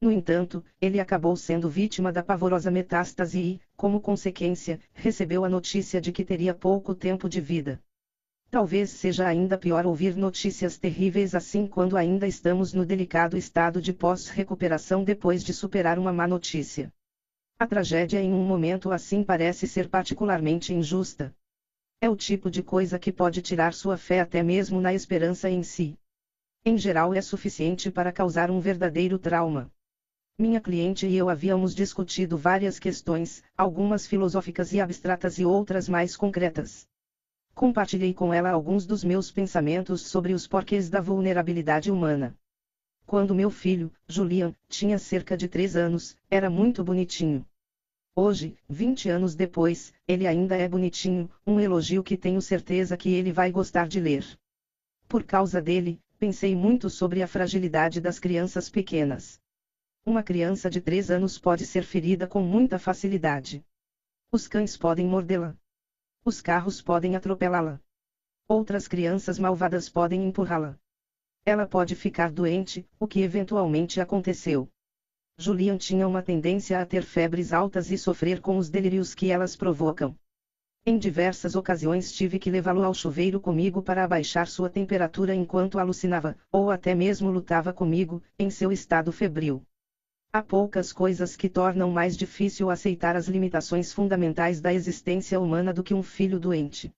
No 0.04 0.12
entanto, 0.12 0.62
ele 0.82 1.00
acabou 1.00 1.34
sendo 1.34 1.66
vítima 1.66 2.12
da 2.12 2.22
pavorosa 2.22 2.70
metástase 2.70 3.40
e, 3.40 3.60
como 3.74 3.98
consequência, 3.98 4.78
recebeu 4.92 5.46
a 5.46 5.48
notícia 5.48 5.98
de 5.98 6.12
que 6.12 6.22
teria 6.22 6.52
pouco 6.52 6.94
tempo 6.94 7.26
de 7.26 7.40
vida. 7.40 7.80
Talvez 8.50 8.90
seja 8.90 9.26
ainda 9.26 9.56
pior 9.56 9.86
ouvir 9.86 10.14
notícias 10.14 10.76
terríveis 10.76 11.34
assim 11.34 11.66
quando 11.66 11.96
ainda 11.96 12.26
estamos 12.26 12.74
no 12.74 12.84
delicado 12.84 13.34
estado 13.34 13.80
de 13.80 13.94
pós-recuperação 13.94 15.02
depois 15.02 15.42
de 15.42 15.54
superar 15.54 15.98
uma 15.98 16.12
má 16.12 16.26
notícia. 16.26 16.92
A 17.58 17.66
tragédia 17.66 18.20
em 18.20 18.30
um 18.30 18.44
momento 18.44 18.92
assim 18.92 19.22
parece 19.22 19.66
ser 19.66 19.88
particularmente 19.88 20.74
injusta. 20.74 21.34
É 21.98 22.10
o 22.10 22.14
tipo 22.14 22.50
de 22.50 22.62
coisa 22.62 22.98
que 22.98 23.10
pode 23.10 23.40
tirar 23.40 23.72
sua 23.72 23.96
fé 23.96 24.20
até 24.20 24.42
mesmo 24.42 24.82
na 24.82 24.92
esperança 24.92 25.48
em 25.48 25.62
si. 25.62 25.98
Em 26.62 26.76
geral, 26.76 27.14
é 27.14 27.22
suficiente 27.22 27.90
para 27.90 28.12
causar 28.12 28.50
um 28.50 28.60
verdadeiro 28.60 29.18
trauma. 29.18 29.72
Minha 30.36 30.60
cliente 30.60 31.06
e 31.06 31.14
eu 31.14 31.28
havíamos 31.28 31.76
discutido 31.76 32.36
várias 32.36 32.80
questões, 32.80 33.40
algumas 33.56 34.04
filosóficas 34.04 34.72
e 34.72 34.80
abstratas 34.80 35.38
e 35.38 35.44
outras 35.44 35.88
mais 35.88 36.16
concretas. 36.16 36.88
Compartilhei 37.54 38.12
com 38.12 38.34
ela 38.34 38.50
alguns 38.50 38.84
dos 38.84 39.04
meus 39.04 39.30
pensamentos 39.30 40.00
sobre 40.00 40.32
os 40.32 40.44
porquês 40.48 40.90
da 40.90 41.00
vulnerabilidade 41.00 41.88
humana. 41.88 42.36
Quando 43.06 43.32
meu 43.32 43.48
filho, 43.48 43.92
Julian, 44.08 44.52
tinha 44.68 44.98
cerca 44.98 45.36
de 45.36 45.46
três 45.46 45.76
anos, 45.76 46.16
era 46.28 46.50
muito 46.50 46.82
bonitinho. 46.82 47.46
Hoje, 48.16 48.56
20 48.68 49.08
anos 49.08 49.36
depois, 49.36 49.92
ele 50.08 50.26
ainda 50.26 50.56
é 50.56 50.66
bonitinho, 50.66 51.30
um 51.46 51.60
elogio 51.60 52.02
que 52.02 52.16
tenho 52.16 52.42
certeza 52.42 52.96
que 52.96 53.08
ele 53.08 53.30
vai 53.30 53.52
gostar 53.52 53.86
de 53.86 54.00
ler. 54.00 54.26
Por 55.06 55.22
causa 55.22 55.62
dele, 55.62 56.00
pensei 56.18 56.56
muito 56.56 56.90
sobre 56.90 57.22
a 57.22 57.28
fragilidade 57.28 58.00
das 58.00 58.18
crianças 58.18 58.68
pequenas. 58.68 59.38
Uma 60.06 60.22
criança 60.22 60.68
de 60.68 60.82
3 60.82 61.10
anos 61.10 61.38
pode 61.38 61.64
ser 61.64 61.82
ferida 61.82 62.26
com 62.26 62.42
muita 62.42 62.78
facilidade. 62.78 63.64
Os 64.30 64.46
cães 64.46 64.76
podem 64.76 65.06
mordê-la. 65.06 65.56
Os 66.22 66.42
carros 66.42 66.82
podem 66.82 67.16
atropelá-la. 67.16 67.80
Outras 68.46 68.86
crianças 68.86 69.38
malvadas 69.38 69.88
podem 69.88 70.22
empurrá-la. 70.22 70.78
Ela 71.42 71.66
pode 71.66 71.94
ficar 71.94 72.30
doente, 72.30 72.86
o 73.00 73.08
que 73.08 73.22
eventualmente 73.22 73.98
aconteceu. 73.98 74.68
Julian 75.38 75.78
tinha 75.78 76.06
uma 76.06 76.22
tendência 76.22 76.82
a 76.82 76.84
ter 76.84 77.02
febres 77.02 77.50
altas 77.50 77.90
e 77.90 77.96
sofrer 77.96 78.42
com 78.42 78.58
os 78.58 78.68
delírios 78.68 79.14
que 79.14 79.30
elas 79.30 79.56
provocam. 79.56 80.14
Em 80.84 80.98
diversas 80.98 81.56
ocasiões 81.56 82.12
tive 82.12 82.38
que 82.38 82.50
levá-lo 82.50 82.84
ao 82.84 82.92
chuveiro 82.92 83.40
comigo 83.40 83.82
para 83.82 84.04
abaixar 84.04 84.48
sua 84.48 84.68
temperatura 84.68 85.34
enquanto 85.34 85.78
alucinava, 85.78 86.36
ou 86.52 86.70
até 86.70 86.94
mesmo 86.94 87.30
lutava 87.30 87.72
comigo, 87.72 88.22
em 88.38 88.50
seu 88.50 88.70
estado 88.70 89.10
febril. 89.10 89.64
Há 90.34 90.42
poucas 90.42 90.92
coisas 90.92 91.36
que 91.36 91.48
tornam 91.48 91.92
mais 91.92 92.16
difícil 92.16 92.68
aceitar 92.68 93.14
as 93.14 93.28
limitações 93.28 93.92
fundamentais 93.92 94.60
da 94.60 94.74
existência 94.74 95.38
humana 95.38 95.72
do 95.72 95.80
que 95.80 95.94
um 95.94 96.02
filho 96.02 96.40
doente. 96.40 96.92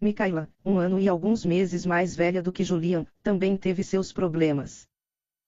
Micaela, 0.00 0.50
um 0.64 0.76
ano 0.76 0.98
e 0.98 1.08
alguns 1.08 1.44
meses 1.44 1.86
mais 1.86 2.16
velha 2.16 2.42
do 2.42 2.50
que 2.50 2.64
Julian, 2.64 3.06
também 3.22 3.56
teve 3.56 3.84
seus 3.84 4.10
problemas. 4.10 4.88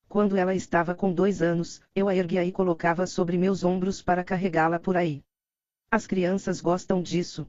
Quando 0.09 0.37
ela 0.37 0.55
estava 0.55 0.95
com 0.95 1.13
dois 1.13 1.43
anos, 1.43 1.81
eu 1.97 2.07
a 2.07 2.15
erguia 2.15 2.45
e 2.45 2.53
colocava 2.53 3.09
sobre 3.09 3.37
meus 3.37 3.65
ombros 3.65 4.01
para 4.01 4.23
carregá-la 4.23 4.79
por 4.79 4.97
aí. 4.97 5.21
As 5.91 6.07
crianças 6.07 6.61
gostam 6.61 7.03
disso. 7.03 7.45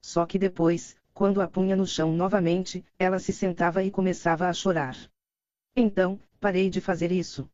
Só 0.00 0.24
que 0.24 0.38
depois, 0.38 0.94
quando 1.12 1.40
a 1.40 1.48
punha 1.48 1.74
no 1.74 1.84
chão 1.84 2.12
novamente, 2.12 2.84
ela 2.96 3.18
se 3.18 3.32
sentava 3.32 3.82
e 3.82 3.90
começava 3.90 4.48
a 4.48 4.52
chorar. 4.52 4.96
Então, 5.74 6.20
parei 6.38 6.70
de 6.70 6.80
fazer 6.80 7.10
isso. 7.10 7.50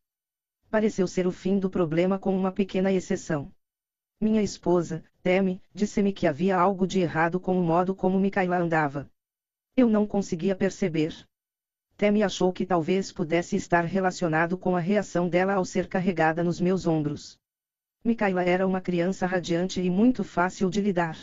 Pareceu 0.69 1.07
ser 1.07 1.25
o 1.25 1.31
fim 1.31 1.59
do 1.59 1.69
problema 1.69 2.19
com 2.19 2.35
uma 2.35 2.51
pequena 2.51 2.91
exceção. 2.91 3.51
Minha 4.19 4.41
esposa, 4.41 5.03
Temi, 5.23 5.61
disse-me 5.73 6.11
que 6.11 6.27
havia 6.27 6.57
algo 6.57 6.85
de 6.85 6.99
errado 6.99 7.39
com 7.39 7.57
o 7.57 7.63
modo 7.63 7.95
como 7.95 8.19
Micaela 8.19 8.57
andava. 8.57 9.09
Eu 9.77 9.87
não 9.87 10.05
conseguia 10.05 10.55
perceber. 10.55 11.13
Temi 11.95 12.21
achou 12.21 12.51
que 12.51 12.65
talvez 12.65 13.11
pudesse 13.11 13.55
estar 13.55 13.85
relacionado 13.85 14.57
com 14.57 14.75
a 14.75 14.79
reação 14.79 15.29
dela 15.29 15.53
ao 15.53 15.63
ser 15.63 15.87
carregada 15.87 16.43
nos 16.43 16.59
meus 16.59 16.85
ombros. 16.85 17.39
Micaela 18.03 18.43
era 18.43 18.67
uma 18.67 18.81
criança 18.81 19.25
radiante 19.25 19.79
e 19.79 19.89
muito 19.89 20.23
fácil 20.23 20.69
de 20.69 20.81
lidar. 20.81 21.17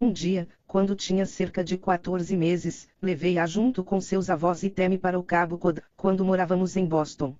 Um 0.00 0.12
dia, 0.12 0.48
quando 0.66 0.94
tinha 0.94 1.26
cerca 1.26 1.64
de 1.64 1.76
14 1.76 2.36
meses, 2.36 2.88
levei-a 3.02 3.46
junto 3.46 3.82
com 3.82 4.00
seus 4.00 4.30
avós 4.30 4.62
e 4.62 4.70
Temi 4.70 4.96
para 4.96 5.18
o 5.18 5.24
Cabo 5.24 5.58
Cod, 5.58 5.82
quando 5.96 6.24
morávamos 6.24 6.76
em 6.76 6.86
Boston. 6.86 7.36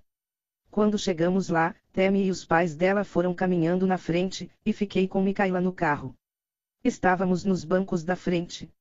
Quando 0.71 0.97
chegamos 0.97 1.49
lá, 1.49 1.75
Temi 1.91 2.23
e 2.23 2.31
os 2.31 2.45
pais 2.45 2.77
dela 2.77 3.03
foram 3.03 3.33
caminhando 3.33 3.85
na 3.85 3.97
frente, 3.97 4.49
e 4.65 4.71
fiquei 4.71 5.05
com 5.05 5.21
Micaela 5.21 5.59
no 5.59 5.73
carro. 5.73 6.15
Estávamos 6.81 7.43
nos 7.43 7.65
bancos 7.65 8.05
da 8.05 8.15
frente. 8.15 8.73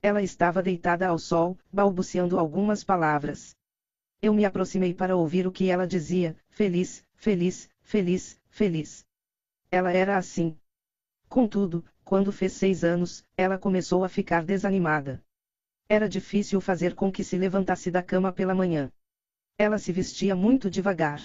Ela 0.00 0.22
estava 0.22 0.62
deitada 0.62 1.08
ao 1.08 1.18
sol, 1.18 1.58
balbuciando 1.72 2.38
algumas 2.38 2.84
palavras. 2.84 3.56
Eu 4.22 4.32
me 4.32 4.44
aproximei 4.44 4.94
para 4.94 5.16
ouvir 5.16 5.44
o 5.44 5.50
que 5.50 5.68
ela 5.68 5.88
dizia: 5.88 6.36
feliz, 6.50 7.04
feliz, 7.14 7.68
feliz, 7.82 8.40
feliz. 8.48 9.04
Ela 9.72 9.90
era 9.92 10.16
assim. 10.16 10.56
Contudo, 11.28 11.84
quando 12.04 12.30
fez 12.30 12.52
seis 12.52 12.84
anos, 12.84 13.24
ela 13.36 13.58
começou 13.58 14.04
a 14.04 14.08
ficar 14.08 14.44
desanimada. 14.44 15.20
Era 15.88 16.08
difícil 16.08 16.60
fazer 16.60 16.94
com 16.94 17.10
que 17.10 17.24
se 17.24 17.36
levantasse 17.36 17.90
da 17.90 18.04
cama 18.04 18.32
pela 18.32 18.54
manhã. 18.54 18.88
Ela 19.56 19.78
se 19.78 19.92
vestia 19.92 20.34
muito 20.34 20.68
devagar. 20.68 21.20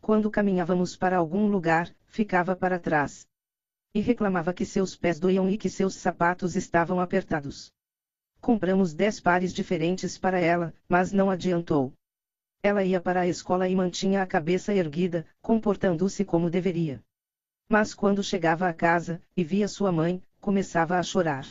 Quando 0.00 0.30
caminhávamos 0.30 0.96
para 0.96 1.18
algum 1.18 1.46
lugar, 1.46 1.94
ficava 2.06 2.56
para 2.56 2.78
trás. 2.78 3.26
E 3.94 4.00
reclamava 4.00 4.54
que 4.54 4.64
seus 4.64 4.96
pés 4.96 5.20
doíam 5.20 5.48
e 5.50 5.58
que 5.58 5.68
seus 5.68 5.94
sapatos 5.94 6.56
estavam 6.56 6.98
apertados. 6.98 7.70
Compramos 8.40 8.94
dez 8.94 9.20
pares 9.20 9.52
diferentes 9.52 10.16
para 10.16 10.40
ela, 10.40 10.74
mas 10.88 11.12
não 11.12 11.30
adiantou. 11.30 11.92
Ela 12.62 12.84
ia 12.84 13.00
para 13.00 13.20
a 13.20 13.28
escola 13.28 13.68
e 13.68 13.76
mantinha 13.76 14.22
a 14.22 14.26
cabeça 14.26 14.72
erguida, 14.72 15.26
comportando-se 15.40 16.24
como 16.24 16.48
deveria. 16.48 17.02
Mas 17.68 17.92
quando 17.92 18.22
chegava 18.22 18.68
a 18.68 18.72
casa, 18.72 19.20
e 19.36 19.44
via 19.44 19.68
sua 19.68 19.92
mãe, 19.92 20.22
começava 20.40 20.98
a 20.98 21.02
chorar. 21.02 21.46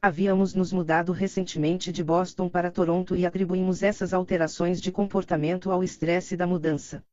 Havíamos 0.00 0.54
nos 0.54 0.72
mudado 0.72 1.10
recentemente 1.10 1.90
de 1.90 2.04
Boston 2.04 2.48
para 2.48 2.70
Toronto 2.70 3.16
e 3.16 3.26
atribuímos 3.26 3.82
essas 3.82 4.14
alterações 4.14 4.80
de 4.80 4.92
comportamento 4.92 5.72
ao 5.72 5.82
estresse 5.82 6.36
da 6.36 6.46
mudança. 6.46 7.04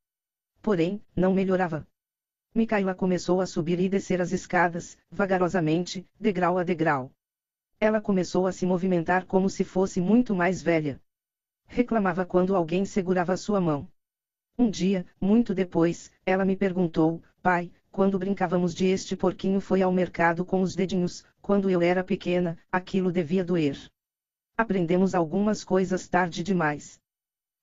Porém, 0.62 1.02
não 1.16 1.34
melhorava. 1.34 1.88
Micaela 2.54 2.94
começou 2.94 3.42
a 3.42 3.48
subir 3.48 3.80
e 3.80 3.90
descer 3.90 4.22
as 4.22 4.32
escadas, 4.32 4.96
vagarosamente, 5.10 6.08
degrau 6.20 6.60
a 6.60 6.64
degrau. 6.64 7.12
Ela 7.80 8.00
começou 8.00 8.46
a 8.46 8.52
se 8.52 8.68
movimentar 8.68 9.26
como 9.26 9.50
se 9.50 9.64
fosse 9.64 10.00
muito 10.00 10.36
mais 10.36 10.62
velha. 10.62 11.02
Reclamava 11.66 12.24
quando 12.24 12.56
alguém 12.56 12.86
segurava 12.86 13.36
sua 13.36 13.60
mão. 13.60 13.88
Um 14.60 14.70
dia, 14.70 15.08
muito 15.20 15.56
depois, 15.56 16.12
ela 16.24 16.46
me 16.46 16.56
perguntou: 16.56 17.24
Pai, 17.42 17.72
quando 17.96 18.20
brincávamos 18.20 18.76
de 18.76 18.88
este 18.88 19.16
porquinho 19.16 19.62
foi 19.62 19.82
ao 19.82 19.92
mercado 19.92 20.44
com 20.44 20.62
os 20.62 20.76
dedinhos, 20.76 21.24
quando 21.46 21.70
eu 21.70 21.80
era 21.80 22.04
pequena, 22.04 22.58
aquilo 22.72 23.12
devia 23.12 23.46
doer. 23.46 23.78
Aprendemos 24.58 25.14
algumas 25.14 25.64
coisas 25.64 26.08
tarde 26.08 26.42
demais. 26.42 27.00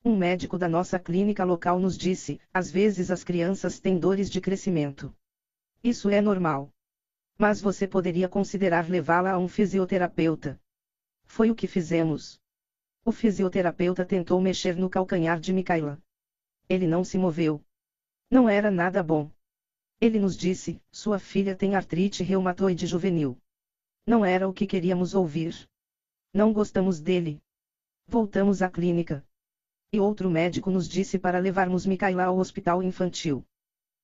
Um 0.04 0.16
médico 0.16 0.56
da 0.56 0.68
nossa 0.68 1.00
clínica 1.00 1.42
local 1.42 1.80
nos 1.80 1.98
disse: 1.98 2.40
às 2.54 2.70
vezes 2.70 3.10
as 3.10 3.24
crianças 3.24 3.80
têm 3.80 3.98
dores 3.98 4.30
de 4.30 4.40
crescimento. 4.40 5.12
Isso 5.82 6.08
é 6.08 6.20
normal. 6.20 6.70
Mas 7.36 7.60
você 7.60 7.88
poderia 7.88 8.28
considerar 8.28 8.88
levá-la 8.88 9.32
a 9.32 9.38
um 9.38 9.48
fisioterapeuta. 9.48 10.60
Foi 11.24 11.50
o 11.50 11.54
que 11.56 11.66
fizemos. 11.66 12.38
O 13.04 13.10
fisioterapeuta 13.10 14.04
tentou 14.04 14.40
mexer 14.40 14.76
no 14.76 14.88
calcanhar 14.88 15.40
de 15.40 15.52
Micaela. 15.52 16.00
Ele 16.68 16.86
não 16.86 17.02
se 17.02 17.18
moveu. 17.18 17.60
Não 18.30 18.48
era 18.48 18.70
nada 18.70 19.02
bom. 19.02 19.28
Ele 20.00 20.20
nos 20.20 20.36
disse: 20.36 20.80
sua 20.92 21.18
filha 21.18 21.56
tem 21.56 21.74
artrite 21.74 22.22
reumatoide 22.22 22.86
juvenil. 22.86 23.41
Não 24.06 24.24
era 24.24 24.48
o 24.48 24.52
que 24.52 24.66
queríamos 24.66 25.14
ouvir. 25.14 25.68
Não 26.34 26.52
gostamos 26.52 27.00
dele. 27.00 27.40
Voltamos 28.06 28.60
à 28.60 28.68
clínica. 28.68 29.24
E 29.92 30.00
outro 30.00 30.28
médico 30.28 30.70
nos 30.70 30.88
disse 30.88 31.18
para 31.18 31.38
levarmos 31.38 31.86
Micaela 31.86 32.24
ao 32.24 32.38
hospital 32.38 32.82
infantil. 32.82 33.44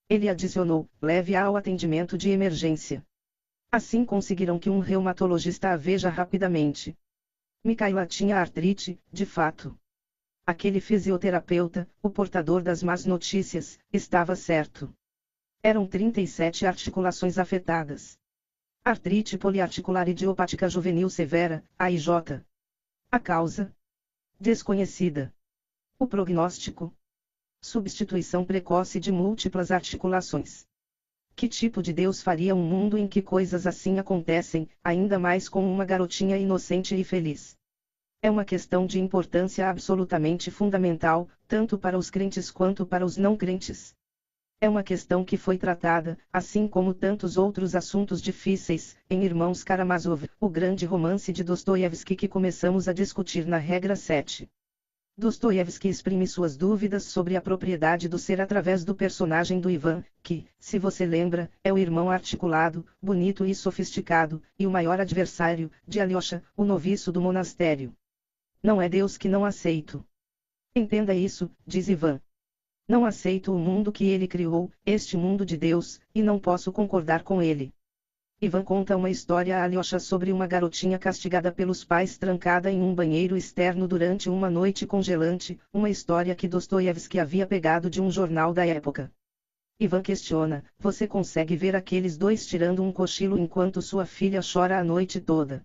Ele 0.09 0.29
adicionou: 0.29 0.89
leve-a 1.03 1.45
ao 1.45 1.57
atendimento 1.57 2.17
de 2.17 2.31
emergência. 2.31 3.05
Assim 3.73 4.05
conseguiram 4.05 4.59
que 4.59 4.71
um 4.71 4.79
reumatologista 4.79 5.71
a 5.73 5.77
veja 5.77 6.09
rapidamente. 6.09 6.97
Micaela 7.65 8.07
tinha 8.07 8.37
artrite, 8.37 9.01
de 9.13 9.27
fato. 9.27 9.77
Aquele 10.47 10.81
fisioterapeuta, 10.81 11.89
o 12.01 12.09
portador 12.09 12.63
das 12.63 12.83
más 12.83 13.05
notícias, 13.05 13.79
estava 13.93 14.37
certo. 14.37 14.95
Eram 15.61 15.87
37 15.87 16.67
articulações 16.67 17.37
afetadas. 17.37 18.17
Artrite 18.85 19.37
poliarticular 19.37 20.09
idiopática 20.09 20.69
juvenil 20.69 21.11
severa, 21.11 21.62
AIJ. 21.78 22.09
A 23.11 23.19
causa? 23.19 23.75
Desconhecida. 24.41 25.35
O 25.99 26.07
prognóstico? 26.07 26.94
Substituição 27.62 28.44
precoce 28.44 28.99
de 28.99 29.12
múltiplas 29.12 29.71
articulações. 29.71 30.65
Que 31.35 31.49
tipo 31.49 31.83
de 31.83 31.93
Deus 31.93 32.23
faria 32.23 32.55
um 32.55 32.62
mundo 32.62 32.97
em 32.97 33.07
que 33.07 33.21
coisas 33.21 33.67
assim 33.67 33.99
acontecem, 33.99 34.67
ainda 34.83 35.19
mais 35.19 35.49
com 35.49 35.71
uma 35.71 35.85
garotinha 35.85 36.39
inocente 36.39 36.94
e 36.99 37.05
feliz? 37.05 37.57
É 38.23 38.31
uma 38.31 38.44
questão 38.44 38.87
de 38.87 38.99
importância 38.99 39.69
absolutamente 39.69 40.51
fundamental, 40.51 41.28
tanto 41.47 41.78
para 41.78 41.99
os 41.99 42.11
crentes 42.11 42.51
quanto 42.51 42.87
para 42.87 43.05
os 43.05 43.17
não 43.17 43.37
crentes. 43.37 43.94
É 44.60 44.69
uma 44.69 44.83
questão 44.83 45.24
que 45.24 45.37
foi 45.37 45.57
tratada, 45.57 46.19
assim 46.33 46.67
como 46.67 46.92
tantos 46.92 47.37
outros 47.37 47.76
assuntos 47.76 48.21
difíceis, 48.21 48.97
em 49.08 49.23
Irmãos 49.23 49.62
Karamazov, 49.62 50.28
o 50.41 50.49
grande 50.49 50.85
romance 50.85 51.33
de 51.33 51.44
Dostoiévski 51.44 52.17
que 52.17 52.26
começamos 52.26 52.89
a 52.89 52.92
discutir 52.92 53.47
na 53.47 53.57
regra 53.57 53.94
7. 53.94 54.51
Dostoiévski 55.17 55.89
exprime 55.89 56.26
suas 56.26 56.57
dúvidas 56.57 57.05
sobre 57.05 57.37
a 57.37 57.41
propriedade 57.41 58.08
do 58.08 58.19
ser 58.19 58.41
através 58.41 58.85
do 58.85 58.97
personagem 58.97 59.60
do 59.60 59.71
Ivan, 59.71 60.03
que, 60.24 60.44
se 60.58 60.76
você 60.76 61.07
lembra, 61.07 61.49
é 61.62 61.73
o 61.73 61.78
irmão 61.78 62.10
articulado, 62.10 62.85
bonito 63.01 63.47
e 63.47 63.55
sofisticado, 63.55 64.42
e 64.58 64.67
o 64.67 64.71
maior 64.73 65.01
adversário, 65.01 65.71
de 65.87 66.01
Alyosha, 66.01 66.42
o 66.57 66.65
noviço 66.65 67.12
do 67.12 67.21
monastério. 67.21 67.94
Não 68.60 68.83
é 68.83 68.89
Deus 68.89 69.17
que 69.17 69.28
não 69.28 69.44
aceito. 69.44 70.05
Entenda 70.74 71.15
isso, 71.15 71.49
diz 71.65 71.89
Ivan. 71.89 72.21
Não 72.88 73.04
aceito 73.04 73.54
o 73.54 73.58
mundo 73.58 73.92
que 73.92 74.06
ele 74.06 74.26
criou, 74.26 74.72
este 74.87 75.15
mundo 75.15 75.44
de 75.44 75.58
Deus, 75.58 76.01
e 76.15 76.22
não 76.22 76.38
posso 76.38 76.72
concordar 76.72 77.22
com 77.22 77.42
ele. 77.42 77.71
Ivan 78.40 78.65
conta 78.65 78.97
uma 78.97 79.10
história 79.10 79.58
a 79.58 79.62
Alyosha 79.62 79.99
sobre 79.99 80.33
uma 80.33 80.47
garotinha 80.47 80.99
castigada 80.99 81.53
pelos 81.53 81.85
pais 81.85 82.17
trancada 82.17 82.71
em 82.71 82.81
um 82.81 82.94
banheiro 82.94 83.37
externo 83.37 83.87
durante 83.87 84.31
uma 84.31 84.49
noite 84.49 84.87
congelante, 84.87 85.60
uma 85.71 85.90
história 85.90 86.35
que 86.35 86.49
Dostoiévski 86.49 87.19
havia 87.19 87.47
pegado 87.47 87.90
de 87.90 88.01
um 88.01 88.10
jornal 88.10 88.54
da 88.54 88.65
época. 88.65 89.12
Ivan 89.78 90.01
questiona: 90.01 90.65
Você 90.78 91.06
consegue 91.06 91.56
ver 91.56 91.76
aqueles 91.76 92.17
dois 92.17 92.47
tirando 92.47 92.83
um 92.83 92.90
cochilo 92.90 93.38
enquanto 93.38 93.83
sua 93.83 94.06
filha 94.06 94.40
chora 94.40 94.78
a 94.78 94.83
noite 94.83 95.21
toda? 95.21 95.62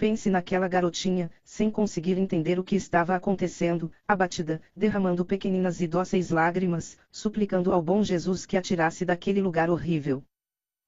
Pense 0.00 0.30
naquela 0.30 0.66
garotinha, 0.66 1.30
sem 1.44 1.70
conseguir 1.70 2.16
entender 2.16 2.58
o 2.58 2.64
que 2.64 2.74
estava 2.74 3.14
acontecendo, 3.14 3.92
abatida, 4.08 4.62
derramando 4.74 5.26
pequeninas 5.26 5.82
e 5.82 5.86
dóceis 5.86 6.30
lágrimas, 6.30 6.96
suplicando 7.12 7.70
ao 7.70 7.82
bom 7.82 8.02
Jesus 8.02 8.46
que 8.46 8.56
a 8.56 8.62
tirasse 8.62 9.04
daquele 9.04 9.42
lugar 9.42 9.68
horrível. 9.68 10.22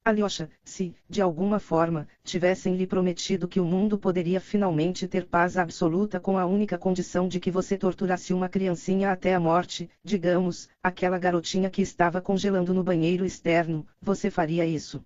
Alyosha, 0.03 0.49
se, 0.65 0.95
de 1.11 1.21
alguma 1.21 1.61
forma, 1.61 2.09
tivessem 2.25 2.75
lhe 2.75 2.87
prometido 2.87 3.47
que 3.47 3.61
o 3.61 3.67
mundo 3.67 3.99
poderia 3.99 4.41
finalmente 4.41 5.07
ter 5.07 5.27
paz 5.27 5.59
absoluta 5.59 6.19
com 6.19 6.39
a 6.39 6.47
única 6.47 6.79
condição 6.79 7.29
de 7.29 7.39
que 7.39 7.51
você 7.51 7.77
torturasse 7.77 8.33
uma 8.33 8.49
criancinha 8.49 9.13
até 9.13 9.35
a 9.35 9.39
morte, 9.39 9.91
digamos, 10.03 10.71
aquela 10.83 11.19
garotinha 11.19 11.69
que 11.69 11.83
estava 11.83 12.19
congelando 12.23 12.73
no 12.73 12.83
banheiro 12.83 13.27
externo, 13.27 13.87
você 14.01 14.31
faria 14.31 14.65
isso? 14.65 15.05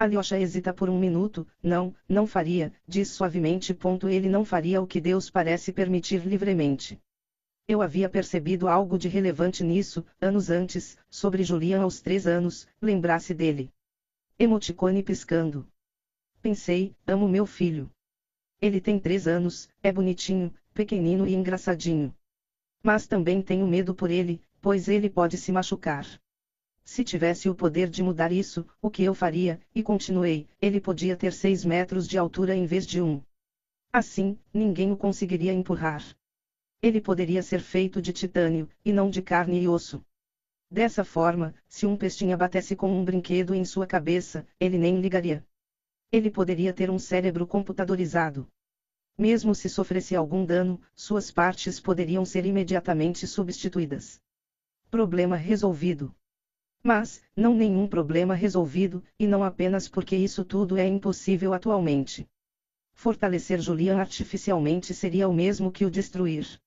Alyosha 0.00 0.38
hesita 0.38 0.72
por 0.72 0.88
um 0.88 0.96
minuto, 0.96 1.44
não, 1.60 1.92
não 2.08 2.24
faria, 2.24 2.72
diz 2.86 3.08
suavemente. 3.08 3.76
Ele 4.08 4.28
não 4.28 4.44
faria 4.44 4.80
o 4.80 4.86
que 4.86 5.00
Deus 5.00 5.28
parece 5.28 5.72
permitir 5.72 6.24
livremente. 6.24 7.00
Eu 7.66 7.82
havia 7.82 8.08
percebido 8.08 8.68
algo 8.68 8.96
de 8.96 9.08
relevante 9.08 9.64
nisso, 9.64 10.04
anos 10.20 10.50
antes, 10.50 10.96
sobre 11.10 11.42
Julian 11.42 11.82
aos 11.82 12.00
três 12.00 12.28
anos, 12.28 12.64
lembrasse 12.80 13.34
dele. 13.34 13.72
Emoticone 14.38 15.02
piscando. 15.02 15.66
Pensei, 16.40 16.94
amo 17.04 17.28
meu 17.28 17.44
filho. 17.44 17.90
Ele 18.60 18.80
tem 18.80 19.00
três 19.00 19.26
anos, 19.26 19.68
é 19.82 19.90
bonitinho, 19.90 20.54
pequenino 20.72 21.26
e 21.26 21.34
engraçadinho. 21.34 22.14
Mas 22.84 23.08
também 23.08 23.42
tenho 23.42 23.66
medo 23.66 23.92
por 23.92 24.12
ele, 24.12 24.40
pois 24.60 24.86
ele 24.86 25.10
pode 25.10 25.36
se 25.36 25.50
machucar. 25.50 26.06
Se 26.90 27.04
tivesse 27.04 27.50
o 27.50 27.54
poder 27.54 27.90
de 27.90 28.02
mudar 28.02 28.32
isso, 28.32 28.66
o 28.80 28.88
que 28.88 29.02
eu 29.02 29.12
faria? 29.12 29.60
E 29.74 29.82
continuei, 29.82 30.48
ele 30.58 30.80
podia 30.80 31.14
ter 31.14 31.34
seis 31.34 31.62
metros 31.62 32.08
de 32.08 32.16
altura 32.16 32.56
em 32.56 32.64
vez 32.64 32.86
de 32.86 33.02
um. 33.02 33.20
Assim, 33.92 34.38
ninguém 34.54 34.90
o 34.90 34.96
conseguiria 34.96 35.52
empurrar. 35.52 36.02
Ele 36.80 36.98
poderia 36.98 37.42
ser 37.42 37.60
feito 37.60 38.00
de 38.00 38.10
titânio, 38.10 38.70
e 38.82 38.90
não 38.90 39.10
de 39.10 39.20
carne 39.20 39.60
e 39.60 39.68
osso. 39.68 40.02
Dessa 40.70 41.04
forma, 41.04 41.54
se 41.68 41.84
um 41.84 41.94
pestinha 41.94 42.38
batesse 42.38 42.74
com 42.74 42.90
um 42.90 43.04
brinquedo 43.04 43.54
em 43.54 43.66
sua 43.66 43.86
cabeça, 43.86 44.46
ele 44.58 44.78
nem 44.78 44.98
ligaria. 44.98 45.46
Ele 46.10 46.30
poderia 46.30 46.72
ter 46.72 46.88
um 46.88 46.98
cérebro 46.98 47.46
computadorizado. 47.46 48.48
Mesmo 49.16 49.54
se 49.54 49.68
sofresse 49.68 50.16
algum 50.16 50.42
dano, 50.42 50.80
suas 50.96 51.30
partes 51.30 51.78
poderiam 51.78 52.24
ser 52.24 52.46
imediatamente 52.46 53.26
substituídas. 53.26 54.18
Problema 54.90 55.36
resolvido. 55.36 56.14
Mas, 56.82 57.22
não 57.36 57.54
nenhum 57.54 57.86
problema 57.86 58.34
resolvido, 58.34 59.02
e 59.18 59.26
não 59.26 59.42
apenas 59.42 59.88
porque 59.88 60.16
isso 60.16 60.44
tudo 60.44 60.76
é 60.76 60.86
impossível 60.86 61.52
atualmente. 61.52 62.28
Fortalecer 62.94 63.60
Julian 63.60 63.98
artificialmente 63.98 64.94
seria 64.94 65.28
o 65.28 65.32
mesmo 65.32 65.70
que 65.70 65.84
o 65.84 65.90
destruir. 65.90 66.58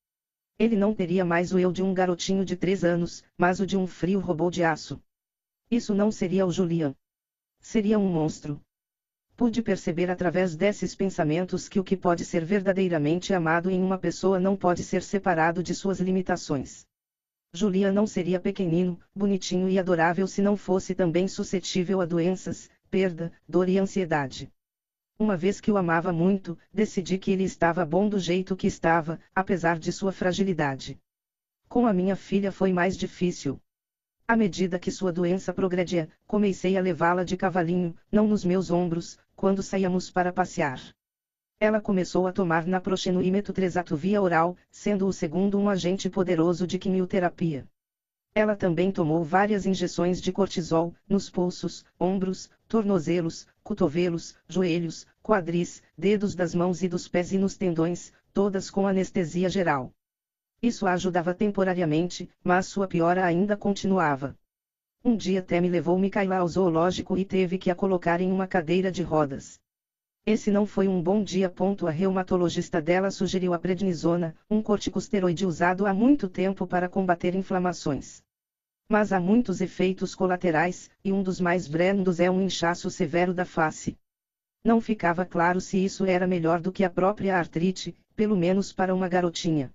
Ele 0.58 0.76
não 0.76 0.94
teria 0.94 1.26
mais 1.26 1.52
o 1.52 1.60
eu 1.60 1.72
de 1.72 1.82
um 1.82 1.94
garotinho 1.94 2.46
de 2.46 2.56
três 2.56 2.84
anos, 2.84 3.24
mas 3.38 3.60
o 3.60 3.66
de 3.66 3.76
um 3.76 3.88
frio 3.88 4.20
robô 4.20 4.50
de 4.50 4.64
aço. 4.64 5.02
Isso 5.70 5.94
não 5.94 6.12
seria 6.12 6.46
o 6.46 6.52
Julian. 6.52 6.96
Seria 7.60 7.98
um 7.98 8.08
monstro. 8.08 8.62
Pude 9.36 9.62
perceber 9.62 10.10
através 10.10 10.56
desses 10.56 10.94
pensamentos 10.96 11.68
que 11.68 11.80
o 11.80 11.84
que 11.84 11.98
pode 11.98 12.24
ser 12.24 12.46
verdadeiramente 12.46 13.34
amado 13.34 13.70
em 13.70 13.82
uma 13.82 13.98
pessoa 13.98 14.40
não 14.40 14.56
pode 14.56 14.84
ser 14.84 15.02
separado 15.02 15.64
de 15.64 15.74
suas 15.74 16.00
limitações. 16.00 16.86
Julia 17.54 17.92
não 17.92 18.08
seria 18.08 18.40
pequenino, 18.40 18.98
bonitinho 19.14 19.68
e 19.68 19.78
adorável 19.78 20.26
se 20.26 20.42
não 20.42 20.56
fosse 20.56 20.96
também 20.96 21.28
suscetível 21.28 22.00
a 22.00 22.06
doenças, 22.06 22.70
perda, 22.90 23.30
dor 23.48 23.68
e 23.68 23.78
ansiedade. 23.78 24.50
Uma 25.20 25.36
vez 25.36 25.60
que 25.60 25.70
o 25.70 25.76
amava 25.76 26.14
muito, 26.14 26.58
decidi 26.74 27.18
que 27.18 27.30
ele 27.30 27.44
estava 27.44 27.86
bom 27.86 28.08
do 28.08 28.18
jeito 28.18 28.56
que 28.56 28.68
estava, 28.68 29.20
apesar 29.36 29.78
de 29.78 29.92
sua 29.92 30.14
fragilidade. 30.14 30.98
Com 31.68 31.86
a 31.86 31.92
minha 31.92 32.16
filha 32.16 32.54
foi 32.54 32.72
mais 32.72 32.96
difícil. 32.96 33.62
À 34.26 34.38
medida 34.38 34.80
que 34.80 34.90
sua 34.90 35.12
doença 35.12 35.54
progredia, 35.54 36.10
comecei 36.26 36.78
a 36.78 36.82
levá-la 36.82 37.26
de 37.26 37.36
cavalinho, 37.36 37.94
não 38.10 38.28
nos 38.30 38.46
meus 38.46 38.72
ombros, 38.72 39.20
quando 39.36 39.62
saíamos 39.62 40.10
para 40.10 40.32
passear. 40.32 40.80
Ela 41.64 41.80
começou 41.80 42.26
a 42.26 42.34
tomar 42.34 42.66
naproxeno 42.66 43.22
e 43.22 43.32
via 43.96 44.20
oral, 44.20 44.58
sendo 44.72 45.06
o 45.06 45.14
segundo 45.14 45.60
um 45.60 45.70
agente 45.70 46.10
poderoso 46.10 46.66
de 46.66 46.80
quimioterapia. 46.80 47.68
Ela 48.34 48.56
também 48.56 48.92
tomou 48.92 49.24
várias 49.24 49.68
injeções 49.68 50.20
de 50.20 50.32
cortisol, 50.32 50.92
nos 51.08 51.30
pulsos, 51.30 51.86
ombros, 52.00 52.50
tornozelos, 52.68 53.46
cotovelos, 53.62 54.36
joelhos, 54.50 55.06
quadris, 55.22 55.84
dedos 55.96 56.34
das 56.34 56.56
mãos 56.56 56.82
e 56.82 56.88
dos 56.88 57.08
pés 57.08 57.32
e 57.32 57.38
nos 57.38 57.56
tendões, 57.56 58.12
todas 58.34 58.72
com 58.72 58.88
anestesia 58.88 59.48
geral. 59.48 59.92
Isso 60.64 60.88
a 60.88 60.94
ajudava 60.94 61.32
temporariamente, 61.32 62.28
mas 62.44 62.66
sua 62.66 62.88
piora 62.88 63.24
ainda 63.24 63.56
continuava. 63.56 64.36
Um 65.06 65.16
dia 65.16 65.44
Temi 65.44 65.70
levou 65.70 66.00
Mikaela 66.00 66.38
ao 66.38 66.48
zoológico 66.48 67.16
e 67.20 67.24
teve 67.24 67.60
que 67.60 67.70
a 67.70 67.76
colocar 67.76 68.20
em 68.20 68.32
uma 68.32 68.48
cadeira 68.48 68.92
de 68.92 69.04
rodas. 69.04 69.62
Esse 70.24 70.52
não 70.52 70.68
foi 70.68 70.88
um 70.88 71.02
bom 71.02 71.24
dia. 71.24 71.52
A 71.88 71.90
reumatologista 71.90 72.80
dela 72.80 73.10
sugeriu 73.10 73.56
a 73.56 73.60
prednisona, 73.60 74.36
um 74.48 74.62
corticosteroide 74.62 75.48
usado 75.48 75.88
há 75.88 75.94
muito 75.94 76.30
tempo 76.30 76.68
para 76.68 76.88
combater 76.88 77.34
inflamações. 77.34 78.22
Mas 78.88 79.12
há 79.12 79.20
muitos 79.20 79.62
efeitos 79.62 80.14
colaterais, 80.14 80.92
e 81.04 81.12
um 81.12 81.24
dos 81.24 81.42
mais 81.42 81.68
brandos 81.68 82.20
é 82.20 82.30
um 82.30 82.40
inchaço 82.40 82.90
severo 82.92 83.34
da 83.34 83.46
face. 83.46 83.98
Não 84.64 84.80
ficava 84.80 85.26
claro 85.26 85.60
se 85.60 85.84
isso 85.84 86.06
era 86.06 86.28
melhor 86.28 86.62
do 86.62 86.72
que 86.72 86.84
a 86.84 86.90
própria 86.90 87.36
artrite, 87.36 87.96
pelo 88.16 88.38
menos 88.38 88.72
para 88.72 88.94
uma 88.94 89.10
garotinha. 89.10 89.74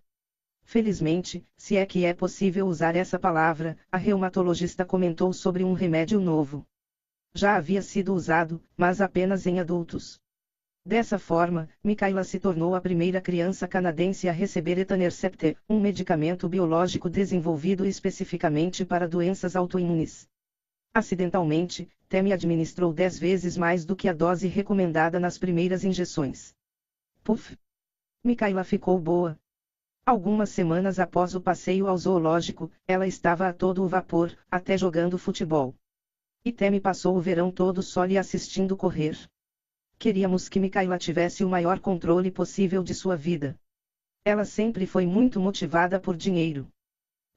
Felizmente, 0.62 1.44
se 1.56 1.76
é 1.76 1.84
que 1.84 2.04
é 2.04 2.14
possível 2.14 2.68
usar 2.68 2.94
essa 2.94 3.18
palavra, 3.18 3.76
a 3.90 3.96
reumatologista 3.96 4.84
comentou 4.84 5.32
sobre 5.32 5.64
um 5.64 5.72
remédio 5.72 6.20
novo. 6.20 6.64
Já 7.34 7.56
havia 7.56 7.82
sido 7.82 8.14
usado, 8.14 8.62
mas 8.76 9.00
apenas 9.00 9.44
em 9.44 9.58
adultos. 9.58 10.20
Dessa 10.86 11.18
forma, 11.18 11.68
Micaela 11.82 12.22
se 12.22 12.38
tornou 12.38 12.76
a 12.76 12.80
primeira 12.80 13.20
criança 13.20 13.66
canadense 13.66 14.28
a 14.28 14.32
receber 14.32 14.78
etanercept, 14.78 15.56
um 15.68 15.80
medicamento 15.80 16.48
biológico 16.48 17.10
desenvolvido 17.10 17.84
especificamente 17.84 18.84
para 18.84 19.08
doenças 19.08 19.56
autoimunes. 19.56 20.28
Acidentalmente, 20.94 21.90
Temi 22.08 22.32
administrou 22.32 22.92
dez 22.92 23.18
vezes 23.18 23.56
mais 23.56 23.84
do 23.84 23.96
que 23.96 24.08
a 24.08 24.12
dose 24.12 24.46
recomendada 24.46 25.18
nas 25.18 25.36
primeiras 25.36 25.82
injeções. 25.82 26.54
Puf! 27.24 27.58
Micaela 28.22 28.62
ficou 28.62 28.96
boa. 28.96 29.36
Algumas 30.06 30.50
semanas 30.50 31.00
após 31.00 31.34
o 31.34 31.40
passeio 31.40 31.88
ao 31.88 31.98
zoológico, 31.98 32.70
ela 32.86 33.08
estava 33.08 33.48
a 33.48 33.52
todo 33.52 33.82
o 33.82 33.88
vapor, 33.88 34.38
até 34.48 34.78
jogando 34.78 35.18
futebol. 35.18 35.74
E 36.44 36.52
Temi 36.52 36.80
passou 36.80 37.16
o 37.16 37.20
verão 37.20 37.50
todo 37.50 37.82
só 37.82 38.04
lhe 38.04 38.16
assistindo 38.16 38.76
correr. 38.76 39.18
Queríamos 39.98 40.48
que 40.48 40.60
Mikaela 40.60 40.98
tivesse 40.98 41.42
o 41.42 41.48
maior 41.48 41.80
controle 41.80 42.30
possível 42.30 42.82
de 42.82 42.94
sua 42.94 43.16
vida. 43.16 43.58
Ela 44.24 44.44
sempre 44.44 44.86
foi 44.86 45.06
muito 45.06 45.40
motivada 45.40 45.98
por 45.98 46.16
dinheiro. 46.16 46.68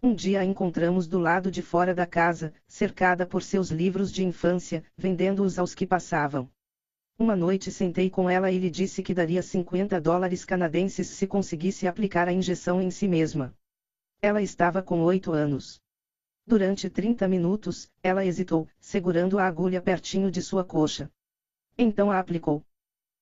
Um 0.04 0.14
dia 0.14 0.42
a 0.42 0.46
encontramos 0.46 1.08
do 1.08 1.20
lado 1.20 1.50
de 1.50 1.62
fora 1.62 1.96
da 1.96 2.06
casa, 2.06 2.54
cercada 2.68 3.26
por 3.26 3.44
seus 3.44 3.70
livros 3.70 4.12
de 4.12 4.26
infância, 4.26 4.84
vendendo-os 4.98 5.58
aos 5.58 5.74
que 5.74 5.88
passavam. 5.88 6.50
Uma 7.18 7.36
noite 7.36 7.72
sentei 7.72 8.10
com 8.10 8.30
ela 8.30 8.52
e 8.52 8.58
lhe 8.58 8.70
disse 8.70 9.04
que 9.04 9.14
daria 9.14 9.42
50 9.42 10.00
dólares 10.00 10.44
canadenses 10.44 11.08
se 11.08 11.28
conseguisse 11.28 11.88
aplicar 11.88 12.28
a 12.28 12.34
injeção 12.34 12.82
em 12.82 12.92
si 12.92 13.08
mesma. 13.08 13.54
Ela 14.22 14.42
estava 14.42 14.82
com 14.82 15.02
oito 15.04 15.32
anos. 15.32 15.82
Durante 16.46 16.90
30 16.90 17.28
minutos, 17.28 17.90
ela 18.04 18.26
hesitou, 18.26 18.68
segurando 18.80 19.38
a 19.38 19.46
agulha 19.46 19.82
pertinho 19.82 20.30
de 20.30 20.42
sua 20.42 20.64
coxa. 20.64 21.10
Então 21.82 22.12
a 22.12 22.20
aplicou. 22.20 22.62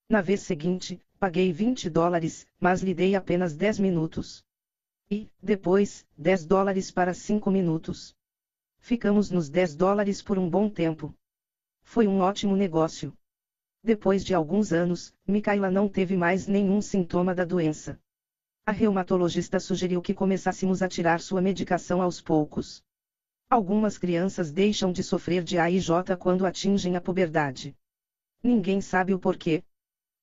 Na 0.09 0.19
vez 0.19 0.41
seguinte, 0.41 0.99
paguei 1.19 1.53
20 1.53 1.91
dólares, 1.91 2.47
mas 2.59 2.81
lhe 2.81 2.91
dei 2.91 3.13
apenas 3.13 3.55
10 3.55 3.77
minutos. 3.77 4.43
E, 5.11 5.29
depois, 5.39 6.07
10 6.17 6.47
dólares 6.47 6.89
para 6.89 7.13
5 7.13 7.51
minutos. 7.51 8.15
Ficamos 8.79 9.29
nos 9.29 9.47
10 9.47 9.75
dólares 9.75 10.23
por 10.23 10.39
um 10.39 10.49
bom 10.49 10.67
tempo. 10.71 11.13
Foi 11.83 12.07
um 12.07 12.19
ótimo 12.19 12.55
negócio. 12.55 13.13
Depois 13.83 14.25
de 14.25 14.33
alguns 14.33 14.73
anos, 14.73 15.13
Micaela 15.27 15.69
não 15.69 15.87
teve 15.87 16.17
mais 16.17 16.47
nenhum 16.47 16.81
sintoma 16.81 17.35
da 17.35 17.45
doença. 17.45 18.01
A 18.65 18.71
reumatologista 18.71 19.59
sugeriu 19.59 20.01
que 20.01 20.15
começássemos 20.15 20.81
a 20.81 20.87
tirar 20.87 21.21
sua 21.21 21.43
medicação 21.43 22.01
aos 22.01 22.19
poucos. 22.19 22.83
Algumas 23.51 23.99
crianças 23.99 24.51
deixam 24.51 24.91
de 24.91 25.03
sofrer 25.03 25.43
de 25.43 25.59
AIJ 25.59 26.17
quando 26.17 26.43
atingem 26.43 26.95
a 26.95 27.01
puberdade. 27.01 27.77
Ninguém 28.43 28.81
sabe 28.81 29.13
o 29.13 29.19
porquê. 29.19 29.63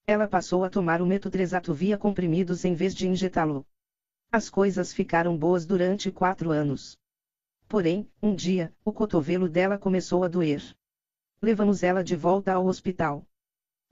Ela 0.07 0.29
passou 0.29 0.65
a 0.65 0.71
tomar 0.71 1.01
o 1.01 1.07
metotresato 1.07 1.73
via 1.73 1.97
comprimidos 1.97 2.65
em 2.65 2.75
vez 2.75 2.95
de 2.95 3.09
injetá-lo. 3.09 3.67
As 4.31 4.51
coisas 4.51 4.93
ficaram 4.93 5.37
boas 5.37 5.65
durante 5.65 6.11
quatro 6.11 6.51
anos. 6.51 6.99
Porém, 7.69 8.09
um 8.23 8.35
dia, 8.35 8.75
o 8.85 8.93
cotovelo 8.93 9.49
dela 9.49 9.79
começou 9.79 10.23
a 10.25 10.29
doer. 10.29 10.63
Levamos 11.41 11.83
ela 11.83 12.03
de 12.05 12.15
volta 12.17 12.53
ao 12.53 12.67
hospital. 12.67 13.27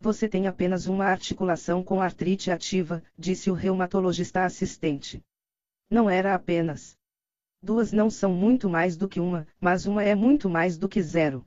Você 0.00 0.28
tem 0.28 0.46
apenas 0.46 0.86
uma 0.86 1.04
articulação 1.04 1.82
com 1.82 2.00
artrite 2.00 2.50
ativa, 2.50 3.02
disse 3.16 3.50
o 3.50 3.54
reumatologista 3.54 4.44
assistente. 4.44 5.22
Não 5.88 6.10
era 6.10 6.34
apenas. 6.34 6.96
Duas 7.62 7.92
não 7.92 8.10
são 8.10 8.32
muito 8.32 8.68
mais 8.68 8.96
do 8.96 9.08
que 9.08 9.20
uma, 9.20 9.46
mas 9.60 9.86
uma 9.86 10.02
é 10.02 10.14
muito 10.14 10.50
mais 10.50 10.76
do 10.76 10.88
que 10.88 11.00
zero. 11.00 11.46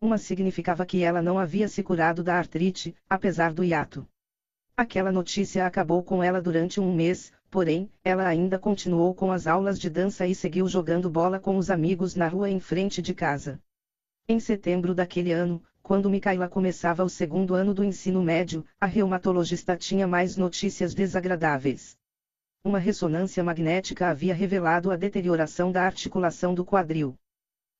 Uma 0.00 0.16
significava 0.16 0.86
que 0.86 1.02
ela 1.02 1.20
não 1.20 1.40
havia 1.40 1.66
se 1.66 1.82
curado 1.82 2.22
da 2.22 2.36
artrite, 2.36 2.94
apesar 3.10 3.52
do 3.52 3.64
hiato. 3.64 4.06
Aquela 4.76 5.10
notícia 5.10 5.66
acabou 5.66 6.04
com 6.04 6.22
ela 6.22 6.40
durante 6.40 6.78
um 6.78 6.94
mês, 6.94 7.32
porém, 7.50 7.90
ela 8.04 8.24
ainda 8.24 8.60
continuou 8.60 9.12
com 9.12 9.32
as 9.32 9.48
aulas 9.48 9.76
de 9.76 9.90
dança 9.90 10.24
e 10.24 10.36
seguiu 10.36 10.68
jogando 10.68 11.10
bola 11.10 11.40
com 11.40 11.56
os 11.56 11.68
amigos 11.68 12.14
na 12.14 12.28
rua 12.28 12.48
em 12.48 12.60
frente 12.60 13.02
de 13.02 13.12
casa. 13.12 13.60
Em 14.28 14.38
setembro 14.38 14.94
daquele 14.94 15.32
ano, 15.32 15.60
quando 15.82 16.08
Micaela 16.08 16.48
começava 16.48 17.02
o 17.02 17.08
segundo 17.08 17.54
ano 17.54 17.74
do 17.74 17.82
ensino 17.82 18.22
médio, 18.22 18.64
a 18.80 18.86
reumatologista 18.86 19.76
tinha 19.76 20.06
mais 20.06 20.36
notícias 20.36 20.94
desagradáveis. 20.94 21.96
Uma 22.62 22.78
ressonância 22.78 23.42
magnética 23.42 24.08
havia 24.08 24.34
revelado 24.34 24.92
a 24.92 24.96
deterioração 24.96 25.72
da 25.72 25.82
articulação 25.82 26.54
do 26.54 26.64
quadril. 26.64 27.18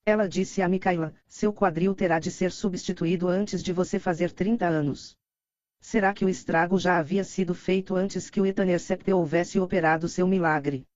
Ela 0.08 0.26
disse 0.26 0.62
a 0.62 0.68
Micaela: 0.70 1.14
seu 1.26 1.52
quadril 1.52 1.94
terá 1.94 2.18
de 2.18 2.30
ser 2.30 2.50
substituído 2.50 3.28
antes 3.28 3.62
de 3.62 3.74
você 3.74 3.98
fazer 3.98 4.32
30 4.32 4.66
anos. 4.66 5.14
Será 5.82 6.14
que 6.14 6.24
o 6.24 6.30
estrago 6.30 6.78
já 6.78 6.96
havia 6.96 7.22
sido 7.22 7.54
feito 7.54 7.94
antes 7.94 8.30
que 8.30 8.40
o 8.40 8.46
Etanercept 8.46 9.12
houvesse 9.12 9.60
operado 9.60 10.08
seu 10.08 10.26
milagre? 10.26 10.86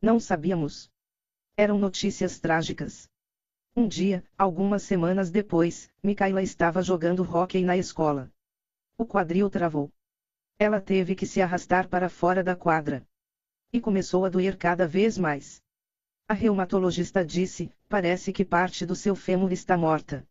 Não 0.00 0.18
sabíamos. 0.18 0.90
Eram 1.54 1.76
notícias 1.78 2.40
trágicas. 2.40 3.06
Um 3.76 3.86
dia, 3.86 4.24
algumas 4.38 4.84
semanas 4.84 5.30
depois, 5.30 5.90
Micaela 6.02 6.42
estava 6.42 6.80
jogando 6.80 7.30
hóquei 7.30 7.62
na 7.62 7.76
escola. 7.76 8.32
O 8.96 9.04
quadril 9.04 9.50
travou. 9.50 9.92
Ela 10.58 10.80
teve 10.80 11.14
que 11.14 11.26
se 11.26 11.42
arrastar 11.42 11.90
para 11.90 12.08
fora 12.08 12.42
da 12.42 12.56
quadra. 12.56 13.06
E 13.70 13.82
começou 13.82 14.24
a 14.24 14.30
doer 14.30 14.56
cada 14.56 14.88
vez 14.88 15.18
mais. 15.18 15.60
A 16.28 16.34
reumatologista 16.34 17.24
disse: 17.24 17.70
parece 17.88 18.32
que 18.32 18.44
parte 18.44 18.84
do 18.84 18.96
seu 18.96 19.14
fêmur 19.14 19.52
está 19.52 19.76
morta. 19.76 20.26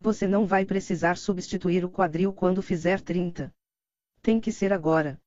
Você 0.00 0.28
não 0.28 0.46
vai 0.46 0.64
precisar 0.64 1.16
substituir 1.16 1.84
o 1.84 1.90
quadril 1.90 2.32
quando 2.32 2.62
fizer 2.62 3.00
30. 3.00 3.52
Tem 4.22 4.40
que 4.40 4.52
ser 4.52 4.72
agora. 4.72 5.20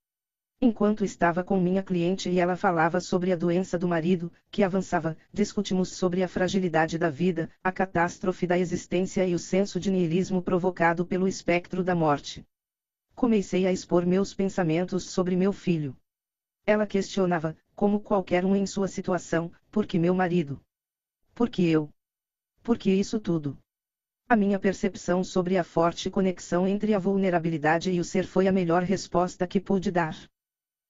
Enquanto 0.61 1.03
estava 1.03 1.43
com 1.43 1.59
minha 1.59 1.83
cliente 1.83 2.29
e 2.29 2.40
ela 2.40 2.56
falava 2.56 3.01
sobre 3.01 3.33
a 3.33 3.35
doença 3.35 3.77
do 3.77 3.85
marido, 3.85 4.31
que 4.49 4.63
avançava, 4.63 5.17
discutimos 5.31 5.90
sobre 5.90 6.23
a 6.23 6.27
fragilidade 6.29 6.97
da 6.97 7.09
vida, 7.09 7.51
a 7.61 7.69
catástrofe 7.69 8.47
da 8.47 8.57
existência 8.57 9.27
e 9.27 9.35
o 9.35 9.40
senso 9.40 9.77
de 9.77 9.91
niilismo 9.91 10.41
provocado 10.41 11.06
pelo 11.06 11.27
espectro 11.27 11.83
da 11.83 11.93
morte. 11.93 12.47
Comecei 13.13 13.67
a 13.67 13.73
expor 13.73 14.06
meus 14.06 14.33
pensamentos 14.33 15.03
sobre 15.09 15.35
meu 15.35 15.51
filho. 15.51 15.97
Ela 16.65 16.88
questionava, 16.88 17.57
como 17.77 17.99
qualquer 17.99 18.43
um 18.43 18.56
em 18.56 18.65
sua 18.65 18.88
situação, 18.88 19.51
por 19.69 19.85
que 19.85 19.99
meu 19.99 20.15
marido? 20.15 20.60
Por 21.35 21.47
que 21.47 21.69
eu? 21.69 21.92
Por 22.63 22.76
que 22.76 22.90
isso 22.90 23.19
tudo? 23.19 23.56
A 24.27 24.35
minha 24.35 24.58
percepção 24.58 25.24
sobre 25.24 25.60
a 25.60 25.63
forte 25.63 26.10
conexão 26.10 26.67
entre 26.67 26.95
a 26.95 26.99
vulnerabilidade 26.99 27.92
e 27.92 27.99
o 27.99 28.03
ser 28.03 28.26
foi 28.26 28.47
a 28.47 28.51
melhor 28.51 28.81
resposta 28.81 29.45
que 29.45 29.61
pude 29.61 29.92
dar. 29.92 30.17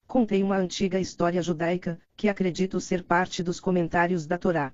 Contei 0.07 0.41
uma 0.41 0.55
antiga 0.55 0.97
história 0.97 1.41
judaica, 1.41 1.99
que 2.15 2.29
acredito 2.29 2.79
ser 2.79 3.03
parte 3.03 3.43
dos 3.43 3.59
comentários 3.59 4.25
da 4.25 4.37
Torá. 4.37 4.73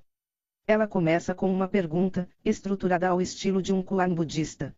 Ela 0.68 0.86
começa 0.86 1.34
com 1.34 1.52
uma 1.52 1.66
pergunta, 1.66 2.28
estruturada 2.44 3.08
ao 3.08 3.20
estilo 3.20 3.60
de 3.60 3.72
um 3.72 3.82
koan 3.82 4.14
budista. 4.14 4.72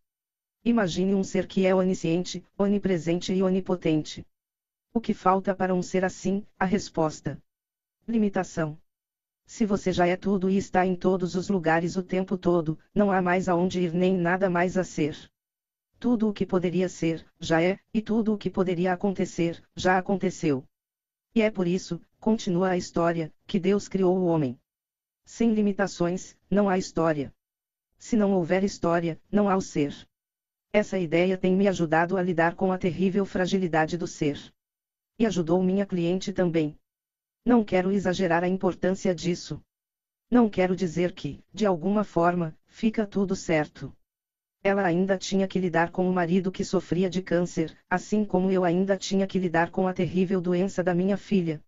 Imagine 0.64 1.14
um 1.14 1.22
ser 1.22 1.46
que 1.46 1.66
é 1.66 1.74
onisciente, 1.74 2.42
onipresente 2.56 3.34
e 3.34 3.42
onipotente. 3.42 4.26
O 4.96 5.00
que 5.06 5.12
falta 5.12 5.54
para 5.54 5.74
um 5.74 5.82
ser 5.82 6.06
assim? 6.06 6.46
A 6.58 6.64
resposta: 6.64 7.38
limitação. 8.08 8.78
Se 9.44 9.66
você 9.66 9.92
já 9.92 10.06
é 10.06 10.16
tudo 10.16 10.48
e 10.48 10.56
está 10.56 10.86
em 10.86 10.96
todos 10.96 11.34
os 11.34 11.50
lugares 11.50 11.96
o 11.96 12.02
tempo 12.02 12.38
todo, 12.38 12.78
não 12.94 13.12
há 13.12 13.20
mais 13.20 13.46
aonde 13.46 13.82
ir 13.82 13.92
nem 13.92 14.16
nada 14.16 14.48
mais 14.48 14.78
a 14.78 14.84
ser. 14.84 15.14
Tudo 16.00 16.30
o 16.30 16.32
que 16.32 16.46
poderia 16.46 16.88
ser, 16.88 17.26
já 17.38 17.60
é, 17.60 17.78
e 17.92 18.00
tudo 18.00 18.32
o 18.32 18.38
que 18.38 18.48
poderia 18.48 18.94
acontecer, 18.94 19.62
já 19.76 19.98
aconteceu. 19.98 20.64
E 21.34 21.42
é 21.42 21.50
por 21.50 21.66
isso, 21.66 22.00
continua 22.18 22.70
a 22.70 22.76
história, 22.78 23.30
que 23.46 23.60
Deus 23.60 23.88
criou 23.88 24.16
o 24.16 24.24
homem. 24.24 24.58
Sem 25.26 25.52
limitações, 25.52 26.34
não 26.50 26.70
há 26.70 26.78
história. 26.78 27.34
Se 27.98 28.16
não 28.16 28.32
houver 28.32 28.64
história, 28.64 29.20
não 29.30 29.50
há 29.50 29.56
o 29.56 29.60
ser. 29.60 29.94
Essa 30.72 30.98
ideia 30.98 31.36
tem 31.36 31.54
me 31.54 31.68
ajudado 31.68 32.16
a 32.16 32.22
lidar 32.22 32.54
com 32.54 32.72
a 32.72 32.78
terrível 32.78 33.26
fragilidade 33.26 33.98
do 33.98 34.06
ser. 34.06 34.55
E 35.18 35.24
ajudou 35.24 35.62
minha 35.62 35.86
cliente 35.86 36.32
também. 36.32 36.78
Não 37.44 37.64
quero 37.64 37.90
exagerar 37.90 38.44
a 38.44 38.48
importância 38.48 39.14
disso. 39.14 39.62
Não 40.30 40.48
quero 40.48 40.76
dizer 40.76 41.12
que, 41.12 41.42
de 41.54 41.64
alguma 41.64 42.04
forma, 42.04 42.54
fica 42.66 43.06
tudo 43.06 43.34
certo. 43.34 43.96
Ela 44.62 44.84
ainda 44.84 45.16
tinha 45.16 45.46
que 45.46 45.58
lidar 45.58 45.90
com 45.90 46.10
o 46.10 46.12
marido 46.12 46.50
que 46.50 46.64
sofria 46.64 47.08
de 47.08 47.22
câncer, 47.22 47.74
assim 47.88 48.24
como 48.24 48.50
eu 48.50 48.64
ainda 48.64 48.96
tinha 48.96 49.26
que 49.26 49.38
lidar 49.38 49.70
com 49.70 49.86
a 49.86 49.92
terrível 49.92 50.40
doença 50.40 50.82
da 50.82 50.92
minha 50.92 51.16
filha. 51.16 51.62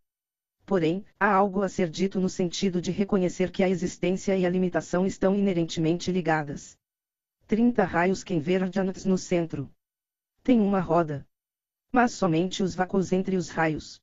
Porém, 0.66 1.02
há 1.18 1.32
algo 1.32 1.62
a 1.62 1.68
ser 1.68 1.88
dito 1.88 2.20
no 2.20 2.28
sentido 2.28 2.80
de 2.82 2.90
reconhecer 2.90 3.50
que 3.50 3.62
a 3.62 3.68
existência 3.68 4.36
e 4.36 4.44
a 4.44 4.50
limitação 4.50 5.06
estão 5.06 5.34
inerentemente 5.34 6.10
ligadas. 6.10 6.76
30 7.46 7.84
raios 7.84 8.22
Convergence 8.22 9.08
no 9.08 9.16
centro. 9.16 9.70
Tem 10.42 10.60
uma 10.60 10.80
roda. 10.80 11.26
Mas 11.92 12.12
somente 12.12 12.62
os 12.62 12.74
vácuos 12.74 13.12
entre 13.12 13.36
os 13.36 13.48
raios 13.48 14.00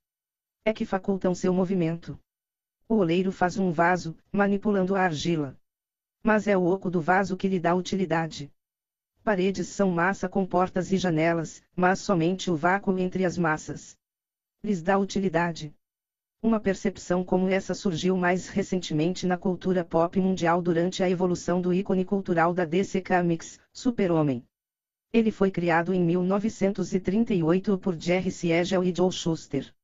é 0.64 0.72
que 0.72 0.84
facultam 0.84 1.34
seu 1.34 1.54
movimento. 1.54 2.18
O 2.88 2.96
oleiro 2.96 3.30
faz 3.30 3.56
um 3.56 3.70
vaso, 3.70 4.16
manipulando 4.32 4.96
a 4.96 5.02
argila. 5.02 5.56
Mas 6.22 6.48
é 6.48 6.56
o 6.56 6.64
oco 6.64 6.90
do 6.90 7.00
vaso 7.00 7.36
que 7.36 7.46
lhe 7.46 7.60
dá 7.60 7.74
utilidade. 7.74 8.50
Paredes 9.22 9.68
são 9.68 9.90
massa 9.90 10.28
com 10.28 10.44
portas 10.44 10.90
e 10.90 10.96
janelas, 10.96 11.62
mas 11.74 12.00
somente 12.00 12.50
o 12.50 12.56
vácuo 12.56 12.98
entre 12.98 13.24
as 13.24 13.38
massas 13.38 13.96
lhes 14.62 14.82
dá 14.82 14.98
utilidade. 14.98 15.72
Uma 16.42 16.58
percepção 16.58 17.24
como 17.24 17.48
essa 17.48 17.72
surgiu 17.72 18.16
mais 18.16 18.48
recentemente 18.48 19.26
na 19.26 19.36
cultura 19.36 19.84
pop 19.84 20.20
mundial 20.20 20.60
durante 20.60 21.02
a 21.02 21.08
evolução 21.08 21.60
do 21.60 21.72
ícone 21.72 22.04
cultural 22.04 22.52
da 22.52 22.64
DC 22.64 23.00
Comics, 23.00 23.58
Super-Homem. 23.72 24.44
Ele 25.12 25.30
foi 25.30 25.50
criado 25.50 25.94
em 25.94 26.04
1938 26.04 27.78
por 27.78 27.98
Jerry 27.98 28.30
Siegel 28.30 28.84
e 28.84 28.94
Joe 28.94 29.10
Shuster. 29.10 29.74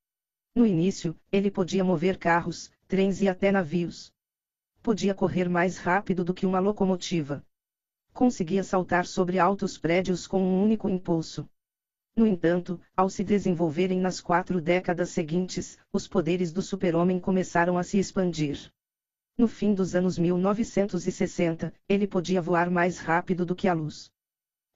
No 0.55 0.67
início, 0.67 1.17
ele 1.31 1.51
podia 1.51 1.83
mover 1.83 2.19
carros, 2.19 2.71
trens 2.87 3.23
e 3.23 3.29
até 3.29 3.51
navios. 3.51 4.13
Podia 4.83 5.15
correr 5.15 5.49
mais 5.49 5.79
rápido 5.79 6.25
do 6.25 6.35
que 6.35 6.45
uma 6.47 6.61
locomotiva 6.61 7.45
conseguia 8.13 8.63
saltar 8.63 9.07
sobre 9.07 9.39
altos 9.39 9.79
prédios 9.79 10.27
com 10.27 10.43
um 10.43 10.63
único 10.63 10.89
impulso. 10.89 11.49
No 12.15 12.27
entanto, 12.27 12.79
ao 12.95 13.09
se 13.09 13.25
desenvolverem 13.25 13.99
nas 13.99 14.21
quatro 14.21 14.61
décadas 14.61 15.11
seguintes, 15.11 15.79
os 15.93 16.07
poderes 16.07 16.53
do 16.53 16.61
super-homem 16.61 17.19
começaram 17.19 17.79
a 17.79 17.83
se 17.83 17.99
expandir. 17.99 18.71
No 19.37 19.49
fim 19.49 19.73
dos 19.73 19.95
anos 19.95 20.19
1960, 20.19 21.73
ele 21.89 22.07
podia 22.07 22.43
voar 22.43 22.71
mais 22.71 22.99
rápido 22.99 23.47
do 23.47 23.57
que 23.57 23.67
a 23.67 23.73
luz. 23.73 24.11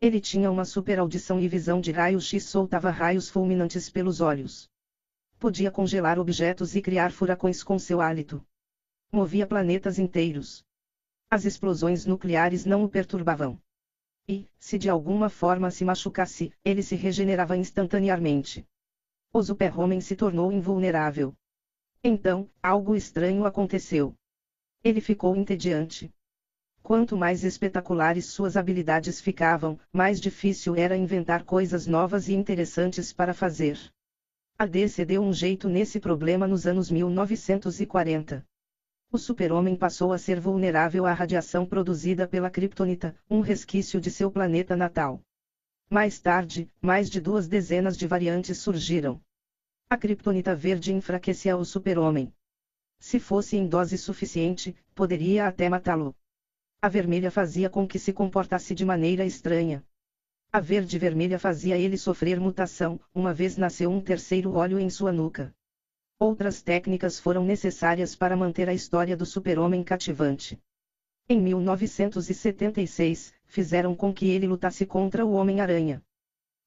Ele 0.01 0.21
tinha 0.21 0.51
uma 0.51 0.65
super 0.65 0.99
audição 0.99 1.41
e 1.41 1.49
visão 1.49 1.81
de 1.81 1.91
raio-x 1.91 2.45
soltava 2.45 2.91
raios 2.91 3.31
fulminantes 3.31 3.89
pelos 3.89 4.21
olhos. 4.21 4.69
Podia 5.39 5.71
congelar 5.71 6.19
objetos 6.19 6.77
e 6.77 6.83
criar 6.83 7.11
furacões 7.11 7.63
com 7.63 7.79
seu 7.79 8.01
hálito. 8.01 8.45
Movia 9.11 9.47
planetas 9.47 9.99
inteiros. 9.99 10.63
As 11.31 11.45
explosões 11.45 12.05
nucleares 12.05 12.65
não 12.65 12.85
o 12.85 12.89
perturbavam. 12.89 13.59
E, 14.29 14.47
se 14.59 14.77
de 14.77 14.89
alguma 14.89 15.29
forma 15.29 15.71
se 15.71 15.85
machucasse, 15.85 16.53
ele 16.65 16.83
se 16.83 16.95
regenerava 16.95 17.57
instantaneamente. 17.57 18.67
O 19.33 19.43
super-homem 19.43 20.01
se 20.01 20.15
tornou 20.15 20.53
invulnerável. 20.53 21.35
Então, 22.03 22.51
algo 22.63 22.95
estranho 22.95 23.45
aconteceu. 23.45 24.15
Ele 24.85 25.01
ficou 25.01 25.35
entediante. 25.35 26.13
Quanto 26.87 27.17
mais 27.17 27.43
espetaculares 27.43 28.27
suas 28.27 28.57
habilidades 28.57 29.21
ficavam, 29.21 29.77
mais 29.93 30.21
difícil 30.21 30.77
era 30.77 30.97
inventar 30.97 31.43
coisas 31.43 31.85
novas 31.85 32.29
e 32.29 32.33
interessantes 32.33 33.13
para 33.13 33.35
fazer. 33.35 33.77
A 34.57 34.65
DC 34.65 35.05
deu 35.05 35.21
um 35.21 35.33
jeito 35.33 35.69
nesse 35.69 35.99
problema 35.99 36.47
nos 36.47 36.65
anos 36.65 36.89
1940. 36.89 38.47
O 39.11 39.19
super-homem 39.19 39.75
passou 39.75 40.13
a 40.13 40.17
ser 40.17 40.39
vulnerável 40.39 41.07
à 41.07 41.13
radiação 41.13 41.67
produzida 41.67 42.25
pela 42.25 42.49
kryptonita, 42.49 43.17
um 43.29 43.41
resquício 43.41 44.01
de 44.01 44.09
seu 44.09 44.31
planeta 44.31 44.77
natal. 44.77 45.21
Mais 45.91 46.21
tarde, 46.21 46.71
mais 46.81 47.11
de 47.11 47.21
duas 47.21 47.49
dezenas 47.49 47.97
de 47.97 48.07
variantes 48.07 48.59
surgiram. 48.59 49.21
A 49.91 49.97
kryptonita 49.97 50.55
verde 50.55 50.95
enfraquecia 50.95 51.57
o 51.57 51.65
super-homem. 51.65 52.33
Se 53.01 53.19
fosse 53.19 53.57
em 53.57 53.67
dose 53.67 53.99
suficiente, 53.99 54.73
poderia 54.95 55.49
até 55.49 55.69
matá-lo. 55.69 56.15
A 56.81 56.89
vermelha 56.89 57.31
fazia 57.31 57.71
com 57.71 57.87
que 57.89 57.99
se 57.99 58.13
comportasse 58.13 58.75
de 58.75 58.85
maneira 58.85 59.25
estranha. 59.25 59.85
A 60.53 60.61
verde-vermelha 60.61 61.39
fazia 61.39 61.77
ele 61.77 61.97
sofrer 61.97 62.39
mutação, 62.39 63.01
uma 63.15 63.35
vez 63.35 63.57
nasceu 63.57 63.91
um 63.91 64.01
terceiro 64.01 64.55
olho 64.55 64.79
em 64.79 64.89
sua 64.89 65.11
nuca. 65.11 65.55
Outras 66.19 66.63
técnicas 66.63 67.19
foram 67.19 67.45
necessárias 67.45 68.15
para 68.15 68.37
manter 68.37 68.69
a 68.69 68.75
história 68.75 69.17
do 69.17 69.27
super-homem 69.27 69.83
cativante. 69.83 70.59
Em 71.29 71.41
1976, 71.41 73.35
fizeram 73.45 73.95
com 73.95 74.15
que 74.15 74.29
ele 74.29 74.47
lutasse 74.47 74.87
contra 74.87 75.27
o 75.27 75.33
Homem-Aranha. 75.33 76.03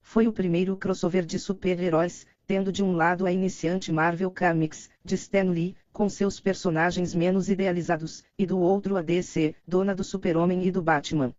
Foi 0.01 0.27
o 0.27 0.33
primeiro 0.33 0.75
crossover 0.75 1.25
de 1.25 1.40
super-heróis, 1.40 2.27
tendo 2.49 2.71
de 2.71 2.83
um 2.83 2.93
lado 2.93 3.27
a 3.27 3.31
iniciante 3.31 3.91
Marvel 3.91 4.31
Comics, 4.31 4.89
de 5.05 5.13
Stan 5.13 5.51
Lee, 5.51 5.75
com 5.93 6.09
seus 6.09 6.39
personagens 6.39 7.13
menos 7.13 7.47
idealizados, 7.47 8.23
e 8.39 8.43
do 8.43 8.57
outro 8.57 8.97
a 8.97 9.03
DC, 9.03 9.53
dona 9.67 9.93
do 9.93 10.03
Super-Homem 10.03 10.65
e 10.65 10.71
do 10.71 10.81
Batman. 10.81 11.31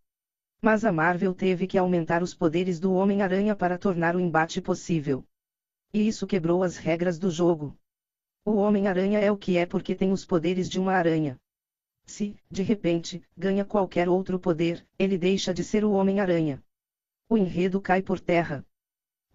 Mas 0.62 0.84
a 0.84 0.92
Marvel 0.92 1.34
teve 1.34 1.66
que 1.66 1.76
aumentar 1.76 2.22
os 2.22 2.32
poderes 2.32 2.78
do 2.78 2.92
Homem-Aranha 2.92 3.56
para 3.56 3.76
tornar 3.76 4.14
o 4.14 4.20
embate 4.20 4.60
possível. 4.60 5.24
E 5.92 6.06
isso 6.06 6.28
quebrou 6.28 6.62
as 6.62 6.76
regras 6.76 7.18
do 7.18 7.28
jogo. 7.28 7.76
O 8.44 8.52
Homem-Aranha 8.52 9.18
é 9.18 9.32
o 9.32 9.36
que 9.36 9.56
é 9.56 9.66
porque 9.66 9.96
tem 9.96 10.12
os 10.12 10.24
poderes 10.24 10.70
de 10.70 10.78
uma 10.78 10.92
aranha. 10.92 11.36
Se, 12.06 12.36
de 12.48 12.62
repente, 12.62 13.20
ganha 13.36 13.64
qualquer 13.64 14.08
outro 14.08 14.38
poder, 14.38 14.86
ele 14.96 15.18
deixa 15.18 15.52
de 15.52 15.64
ser 15.64 15.84
o 15.84 15.90
Homem-Aranha. 15.90 16.62
O 17.28 17.36
enredo 17.36 17.80
cai 17.80 18.00
por 18.00 18.20
terra. 18.20 18.64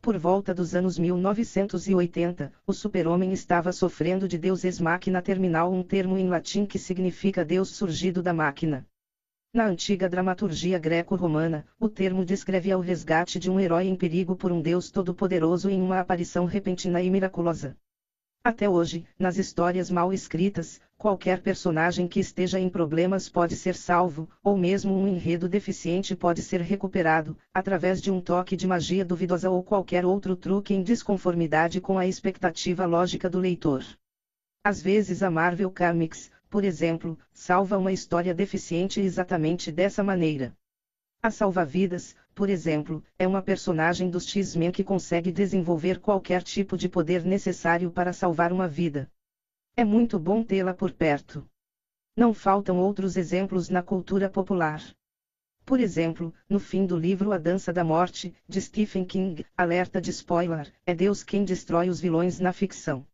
Por 0.06 0.20
volta 0.20 0.54
dos 0.54 0.76
anos 0.76 1.00
1980, 1.00 2.54
o 2.68 2.72
super-homem 2.72 3.34
estava 3.34 3.74
sofrendo 3.74 4.28
de 4.28 4.38
Deus 4.38 4.64
ex 4.64 4.80
machina 4.80 5.20
terminal 5.20 5.74
um 5.74 5.82
termo 5.82 6.16
em 6.16 6.30
latim 6.30 6.64
que 6.64 6.78
significa 6.78 7.44
Deus 7.44 7.70
surgido 7.70 8.22
da 8.22 8.32
máquina. 8.32 8.86
Na 9.52 9.66
antiga 9.66 10.08
dramaturgia 10.08 10.78
greco-romana, 10.78 11.66
o 11.80 11.90
termo 11.90 12.24
descrevia 12.24 12.78
o 12.78 12.82
resgate 12.82 13.40
de 13.40 13.50
um 13.50 13.60
herói 13.60 13.88
em 13.88 13.96
perigo 13.96 14.36
por 14.36 14.52
um 14.52 14.62
Deus 14.62 14.92
todo-poderoso 14.92 15.72
em 15.72 15.82
uma 15.82 16.00
aparição 16.00 16.46
repentina 16.46 17.02
e 17.02 17.10
miraculosa. 17.10 17.76
Até 18.46 18.70
hoje, 18.70 19.04
nas 19.18 19.40
histórias 19.40 19.90
mal 19.90 20.14
escritas, 20.14 20.80
qualquer 21.00 21.42
personagem 21.42 22.08
que 22.08 22.20
esteja 22.20 22.60
em 22.60 22.70
problemas 22.70 23.28
pode 23.28 23.56
ser 23.56 23.74
salvo, 23.74 24.30
ou 24.44 24.56
mesmo 24.56 24.96
um 24.96 25.08
enredo 25.08 25.50
deficiente 25.50 26.16
pode 26.16 26.44
ser 26.44 26.62
recuperado, 26.62 27.36
através 27.52 28.00
de 28.00 28.12
um 28.12 28.22
toque 28.22 28.56
de 28.56 28.68
magia 28.68 29.04
duvidosa 29.04 29.50
ou 29.50 29.64
qualquer 29.64 30.06
outro 30.06 30.36
truque 30.36 30.76
em 30.76 30.84
desconformidade 30.84 31.82
com 31.82 31.98
a 31.98 32.06
expectativa 32.06 32.86
lógica 32.86 33.28
do 33.28 33.40
leitor. 33.40 33.84
Às 34.64 34.80
vezes 34.80 35.24
a 35.24 35.32
Marvel 35.32 35.72
Comics, 35.72 36.30
por 36.48 36.64
exemplo, 36.64 37.18
salva 37.34 37.80
uma 37.80 37.92
história 37.92 38.32
deficiente 38.32 39.00
exatamente 39.00 39.72
dessa 39.72 40.04
maneira. 40.04 40.56
A 41.20 41.32
salva-vidas, 41.32 42.16
por 42.36 42.50
exemplo, 42.50 43.02
é 43.18 43.26
uma 43.26 43.42
personagem 43.42 44.10
dos 44.10 44.28
X-Men 44.28 44.70
que 44.70 44.84
consegue 44.84 45.32
desenvolver 45.32 46.00
qualquer 46.02 46.44
tipo 46.44 46.76
de 46.78 46.90
poder 46.90 47.24
necessário 47.24 47.90
para 47.90 48.12
salvar 48.12 48.52
uma 48.52 48.68
vida. 48.68 49.10
É 49.74 49.86
muito 49.86 50.20
bom 50.20 50.44
tê-la 50.44 50.74
por 50.74 50.92
perto. 50.92 51.48
Não 52.16 52.34
faltam 52.34 52.78
outros 52.78 53.16
exemplos 53.16 53.70
na 53.70 53.82
cultura 53.82 54.30
popular. 54.30 54.84
Por 55.66 55.80
exemplo, 55.80 56.34
no 56.50 56.60
fim 56.60 56.86
do 56.86 56.98
livro 56.98 57.32
A 57.32 57.38
Dança 57.38 57.72
da 57.72 57.86
Morte, 57.86 58.36
de 58.48 58.62
Stephen 58.62 59.06
King, 59.06 59.46
alerta 59.58 60.02
de 60.02 60.12
spoiler, 60.12 60.72
é 60.86 60.94
Deus 60.94 61.24
quem 61.24 61.46
destrói 61.46 61.88
os 61.88 62.02
vilões 62.02 62.38
na 62.38 62.52
ficção. 62.52 63.08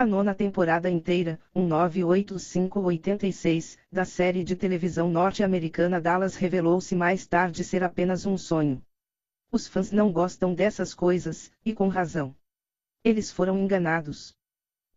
A 0.00 0.06
nona 0.06 0.32
temporada 0.32 0.88
inteira, 0.88 1.40
1985-86, 1.56 3.76
da 3.90 4.04
série 4.04 4.44
de 4.44 4.54
televisão 4.54 5.10
norte-americana 5.10 6.00
Dallas 6.00 6.36
revelou-se 6.36 6.94
mais 6.94 7.26
tarde 7.26 7.64
ser 7.64 7.82
apenas 7.82 8.24
um 8.24 8.38
sonho. 8.38 8.80
Os 9.50 9.66
fãs 9.66 9.90
não 9.90 10.12
gostam 10.12 10.54
dessas 10.54 10.94
coisas, 10.94 11.50
e 11.64 11.74
com 11.74 11.88
razão. 11.88 12.32
Eles 13.02 13.32
foram 13.32 13.58
enganados. 13.58 14.32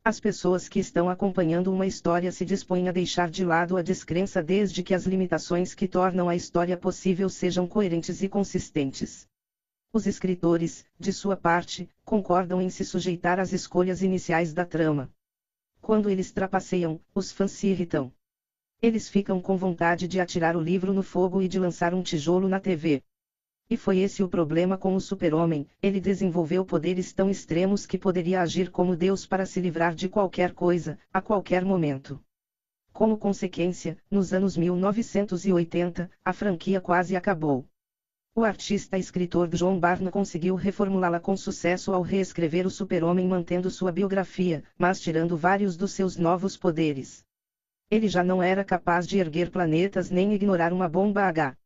As 0.04 0.20
pessoas 0.20 0.70
que 0.70 0.80
estão 0.80 1.10
acompanhando 1.10 1.74
uma 1.74 1.88
história 1.88 2.32
se 2.32 2.46
dispõem 2.46 2.88
a 2.88 2.92
deixar 2.92 3.32
de 3.32 3.44
lado 3.44 3.78
a 3.78 3.82
descrença 3.82 4.44
desde 4.44 4.84
que 4.84 4.94
as 4.94 5.08
limitações 5.08 5.74
que 5.74 5.88
tornam 5.88 6.30
a 6.30 6.36
história 6.36 6.78
possível 6.78 7.28
sejam 7.28 7.68
coerentes 7.68 8.22
e 8.22 8.30
consistentes. 8.30 9.28
Os 9.94 10.08
escritores, 10.08 10.86
de 10.98 11.12
sua 11.12 11.36
parte, 11.36 11.90
concordam 12.06 12.62
em 12.62 12.70
se 12.70 12.86
sujeitar 12.86 13.42
às 13.42 13.52
escolhas 13.52 14.02
iniciais 14.02 14.54
da 14.54 14.66
trama. 14.66 15.12
Quando 15.82 16.10
eles 16.10 16.32
trapaceiam, 16.32 17.02
os 17.14 17.30
fãs 17.34 17.52
se 17.52 17.68
irritam. 17.68 18.10
Eles 18.82 19.10
ficam 19.10 19.42
com 19.42 19.58
vontade 19.58 20.08
de 20.08 20.22
atirar 20.22 20.56
o 20.56 20.62
livro 20.62 20.94
no 20.94 21.04
fogo 21.04 21.42
e 21.42 21.48
de 21.50 21.60
lançar 21.60 21.94
um 21.94 22.02
tijolo 22.02 22.48
na 22.48 22.58
TV. 22.58 23.04
E 23.70 23.76
foi 23.76 24.00
esse 24.00 24.24
o 24.24 24.30
problema 24.30 24.78
com 24.78 24.96
o 24.96 25.02
super-homem, 25.02 25.68
ele 25.84 26.00
desenvolveu 26.00 26.66
poderes 26.66 27.12
tão 27.12 27.30
extremos 27.30 27.86
que 27.86 27.98
poderia 27.98 28.42
agir 28.42 28.72
como 28.72 28.96
Deus 28.96 29.26
para 29.26 29.46
se 29.46 29.60
livrar 29.60 29.94
de 29.94 30.08
qualquer 30.08 30.54
coisa, 30.54 30.98
a 31.12 31.22
qualquer 31.22 31.66
momento. 31.66 32.18
Como 32.94 33.18
consequência, 33.18 33.98
nos 34.10 34.32
anos 34.32 34.56
1980, 34.56 36.10
a 36.24 36.32
franquia 36.32 36.80
quase 36.80 37.14
acabou. 37.14 37.66
O 38.34 38.46
artista 38.46 38.98
escritor 38.98 39.50
John 39.50 39.78
Barnes 39.78 40.10
conseguiu 40.10 40.56
reformulá-la 40.56 41.20
com 41.20 41.36
sucesso 41.36 41.92
ao 41.92 42.02
reescrever 42.02 42.66
o 42.66 42.70
Super-Homem 42.70 43.28
mantendo 43.28 43.70
sua 43.70 43.92
biografia, 43.92 44.64
mas 44.78 45.02
tirando 45.02 45.36
vários 45.36 45.76
dos 45.76 45.92
seus 45.92 46.16
novos 46.16 46.56
poderes. 46.56 47.26
Ele 47.90 48.08
já 48.08 48.24
não 48.24 48.42
era 48.42 48.64
capaz 48.64 49.06
de 49.06 49.18
erguer 49.18 49.52
planetas 49.52 50.10
nem 50.10 50.34
ignorar 50.34 50.72
uma 50.72 50.88
bomba 50.88 51.24
H. 51.24 51.58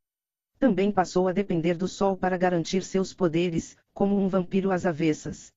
Também 0.58 0.92
passou 0.92 1.28
a 1.28 1.32
depender 1.32 1.76
do 1.76 1.88
Sol 1.88 2.18
para 2.18 2.36
garantir 2.36 2.82
seus 2.82 3.14
poderes, 3.14 3.78
como 3.94 4.18
um 4.18 4.28
vampiro 4.28 4.72
às 4.72 4.88
avessas. 4.88 5.54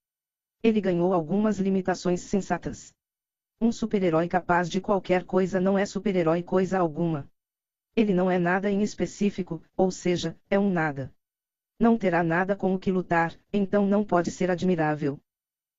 Ele 0.63 0.79
ganhou 0.79 1.15
algumas 1.15 1.59
limitações 1.59 2.21
sensatas. 2.21 2.93
Um 3.59 3.73
super-herói 3.73 4.29
capaz 4.29 4.69
de 4.69 4.79
qualquer 4.79 5.25
coisa 5.25 5.59
não 5.59 5.79
é 5.79 5.87
super-herói 5.87 6.43
coisa 6.43 6.79
alguma. 6.79 7.27
Ele 7.99 8.15
não 8.15 8.31
é 8.31 8.39
nada 8.39 8.71
em 8.71 8.81
específico, 8.81 9.61
ou 9.77 9.91
seja, 9.91 10.39
é 10.49 10.57
um 10.57 10.71
nada. 10.71 11.13
Não 11.81 11.99
terá 11.99 12.23
nada 12.23 12.55
com 12.55 12.73
o 12.73 12.79
que 12.79 12.93
lutar, 12.93 13.37
então 13.53 13.89
não 13.89 14.05
pode 14.05 14.31
ser 14.31 14.53
admirável. 14.53 15.21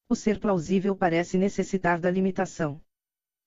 O 0.09 0.15
ser 0.17 0.37
plausível 0.37 0.97
parece 0.97 1.37
necessitar 1.37 1.97
da 1.97 2.11
limitação. 2.11 2.81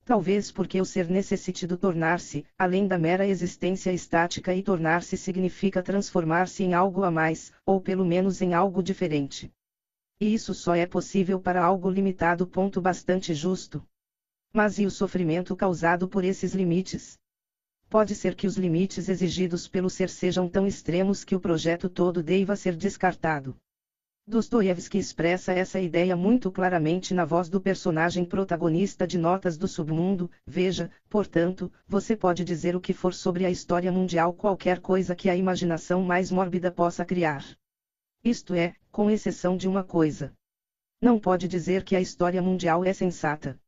Talvez 0.06 0.50
porque 0.50 0.80
o 0.80 0.86
ser 0.86 1.10
necessite 1.10 1.66
do 1.66 1.76
tornar-se, 1.76 2.46
além 2.56 2.88
da 2.88 2.96
mera 2.96 3.26
existência 3.26 3.92
estática 3.92 4.54
e 4.54 4.62
tornar-se 4.62 5.18
significa 5.18 5.82
transformar-se 5.82 6.64
em 6.64 6.72
algo 6.72 7.04
a 7.04 7.10
mais, 7.10 7.52
ou 7.66 7.78
pelo 7.78 8.06
menos 8.06 8.40
em 8.40 8.54
algo 8.54 8.82
diferente. 8.82 9.52
E 10.18 10.32
isso 10.32 10.54
só 10.54 10.74
é 10.74 10.86
possível 10.86 11.38
para 11.38 11.62
algo 11.62 11.90
limitado. 11.90 12.46
Ponto 12.46 12.80
bastante 12.80 13.34
justo. 13.34 13.86
Mas 14.50 14.78
e 14.78 14.86
o 14.86 14.90
sofrimento 14.90 15.54
causado 15.54 16.08
por 16.08 16.24
esses 16.24 16.54
limites? 16.54 17.20
Pode 17.92 18.14
ser 18.14 18.34
que 18.34 18.46
os 18.46 18.56
limites 18.56 19.10
exigidos 19.10 19.68
pelo 19.68 19.90
ser 19.90 20.08
sejam 20.08 20.48
tão 20.48 20.66
extremos 20.66 21.24
que 21.24 21.36
o 21.36 21.40
projeto 21.40 21.90
todo 21.90 22.22
deva 22.22 22.56
ser 22.56 22.74
descartado. 22.74 23.54
Dostoiévski 24.26 24.96
expressa 24.96 25.52
essa 25.52 25.78
ideia 25.78 26.16
muito 26.16 26.50
claramente 26.50 27.12
na 27.12 27.26
voz 27.26 27.50
do 27.50 27.60
personagem 27.60 28.24
protagonista 28.24 29.06
de 29.06 29.18
Notas 29.18 29.58
do 29.58 29.68
Submundo. 29.68 30.30
Veja, 30.46 30.90
portanto, 31.10 31.70
você 31.86 32.16
pode 32.16 32.44
dizer 32.44 32.74
o 32.74 32.80
que 32.80 32.94
for 32.94 33.12
sobre 33.12 33.44
a 33.44 33.50
história 33.50 33.92
mundial, 33.92 34.32
qualquer 34.32 34.80
coisa 34.80 35.14
que 35.14 35.28
a 35.28 35.36
imaginação 35.36 36.02
mais 36.02 36.30
mórbida 36.30 36.72
possa 36.72 37.04
criar. 37.04 37.44
Isto 38.24 38.54
é, 38.54 38.74
com 38.90 39.10
exceção 39.10 39.54
de 39.54 39.68
uma 39.68 39.84
coisa. 39.84 40.32
Não 40.98 41.20
pode 41.20 41.46
dizer 41.46 41.84
que 41.84 41.94
a 41.94 42.00
história 42.00 42.40
mundial 42.40 42.86
é 42.86 42.92
sensata. 42.94 43.60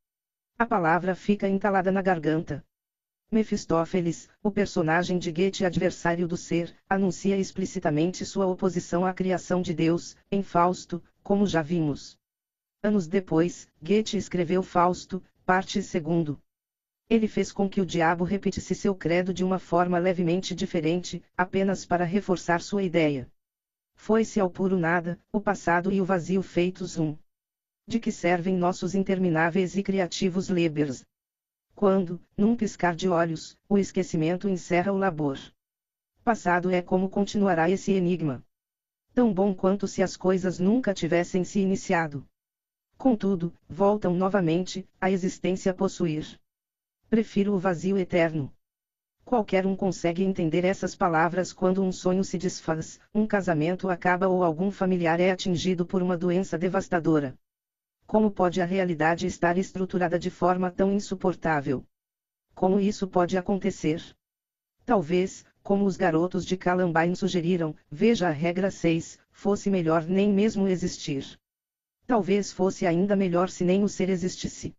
A 0.59 0.65
palavra 0.65 1.15
fica 1.15 1.47
entalada 1.47 1.93
na 1.93 2.01
garganta. 2.01 2.65
Mefistófeles, 3.31 4.29
o 4.43 4.51
personagem 4.51 5.19
de 5.19 5.33
Goethe 5.33 5.65
adversário 5.65 6.29
do 6.29 6.37
ser, 6.37 6.73
anuncia 6.89 7.37
explicitamente 7.37 8.25
sua 8.25 8.47
oposição 8.47 9.05
à 9.05 9.13
criação 9.13 9.61
de 9.61 9.75
Deus, 9.75 10.17
em 10.31 10.43
Fausto, 10.43 11.03
como 11.23 11.47
já 11.47 11.61
vimos. 11.61 12.17
Anos 12.83 13.09
depois, 13.09 13.67
Goethe 13.83 14.17
escreveu 14.17 14.63
Fausto, 14.63 15.21
parte 15.45 15.81
2. 15.81 16.39
Ele 17.11 17.27
fez 17.27 17.51
com 17.51 17.69
que 17.69 17.81
o 17.81 17.87
diabo 17.87 18.25
repetisse 18.25 18.75
seu 18.75 18.95
credo 18.95 19.35
de 19.35 19.43
uma 19.43 19.59
forma 19.59 19.99
levemente 19.99 20.55
diferente, 20.55 21.23
apenas 21.37 21.85
para 21.85 22.05
reforçar 22.05 22.61
sua 22.61 22.83
ideia. 22.83 23.29
Foi-se 23.97 24.39
ao 24.39 24.51
puro 24.51 24.79
nada, 24.79 25.19
o 25.33 25.41
passado 25.41 25.91
e 25.91 26.01
o 26.01 26.05
vazio 26.05 26.43
feitos 26.43 26.99
um. 26.99 27.17
De 27.87 27.99
que 27.99 28.13
servem 28.13 28.57
nossos 28.57 28.95
intermináveis 28.95 29.77
e 29.77 29.83
criativos 29.83 30.49
lebers? 30.49 31.05
Quando, 31.75 32.21
num 32.37 32.57
piscar 32.57 32.95
de 32.95 33.09
olhos, 33.09 33.59
o 33.69 33.77
esquecimento 33.77 34.49
encerra 34.49 34.93
o 34.93 34.97
labor. 34.97 35.39
Passado 36.23 36.71
é 36.71 36.81
como 36.81 37.11
continuará 37.11 37.69
esse 37.69 37.93
enigma. 37.93 38.45
Tão 39.13 39.33
bom 39.33 39.55
quanto 39.55 39.87
se 39.87 40.03
as 40.03 40.17
coisas 40.17 40.59
nunca 40.59 40.95
tivessem 40.95 41.45
se 41.45 41.61
iniciado. 41.61 42.27
Contudo, 42.97 43.53
voltam 43.69 44.15
novamente, 44.15 44.89
a 45.01 45.11
existência 45.11 45.75
possuir. 45.75 46.41
Prefiro 47.11 47.53
o 47.53 47.59
vazio 47.59 47.99
eterno. 47.99 48.53
Qualquer 49.25 49.67
um 49.67 49.75
consegue 49.75 50.23
entender 50.23 50.65
essas 50.65 50.95
palavras 50.95 51.53
quando 51.53 51.83
um 51.83 51.91
sonho 51.91 52.23
se 52.23 52.39
desfaz, 52.39 53.01
um 53.13 53.27
casamento 53.27 53.89
acaba 53.89 54.29
ou 54.29 54.45
algum 54.45 54.71
familiar 54.71 55.19
é 55.19 55.31
atingido 55.31 55.85
por 55.85 56.03
uma 56.03 56.17
doença 56.17 56.57
devastadora. 56.57 57.37
Como 58.07 58.31
pode 58.31 58.61
a 58.61 58.65
realidade 58.65 59.27
estar 59.27 59.57
estruturada 59.59 60.19
de 60.19 60.31
forma 60.31 60.71
tão 60.71 60.93
insuportável? 60.93 61.85
Como 62.55 62.79
isso 62.79 63.09
pode 63.09 63.37
acontecer? 63.37 64.03
Talvez, 64.85 65.45
como 65.63 65.87
os 65.87 65.97
garotos 65.97 66.45
de 66.45 66.57
Columbine 66.57 67.17
sugeriram, 67.17 67.75
veja 67.91 68.29
a 68.29 68.31
regra 68.31 68.71
6, 68.71 69.19
fosse 69.33 69.71
melhor 69.71 70.05
nem 70.05 70.31
mesmo 70.31 70.69
existir. 70.69 71.39
Talvez 72.07 72.53
fosse 72.53 72.87
ainda 72.87 73.17
melhor 73.17 73.49
se 73.49 73.65
nem 73.65 73.83
o 73.83 73.89
ser 73.89 74.11
existisse. 74.11 74.77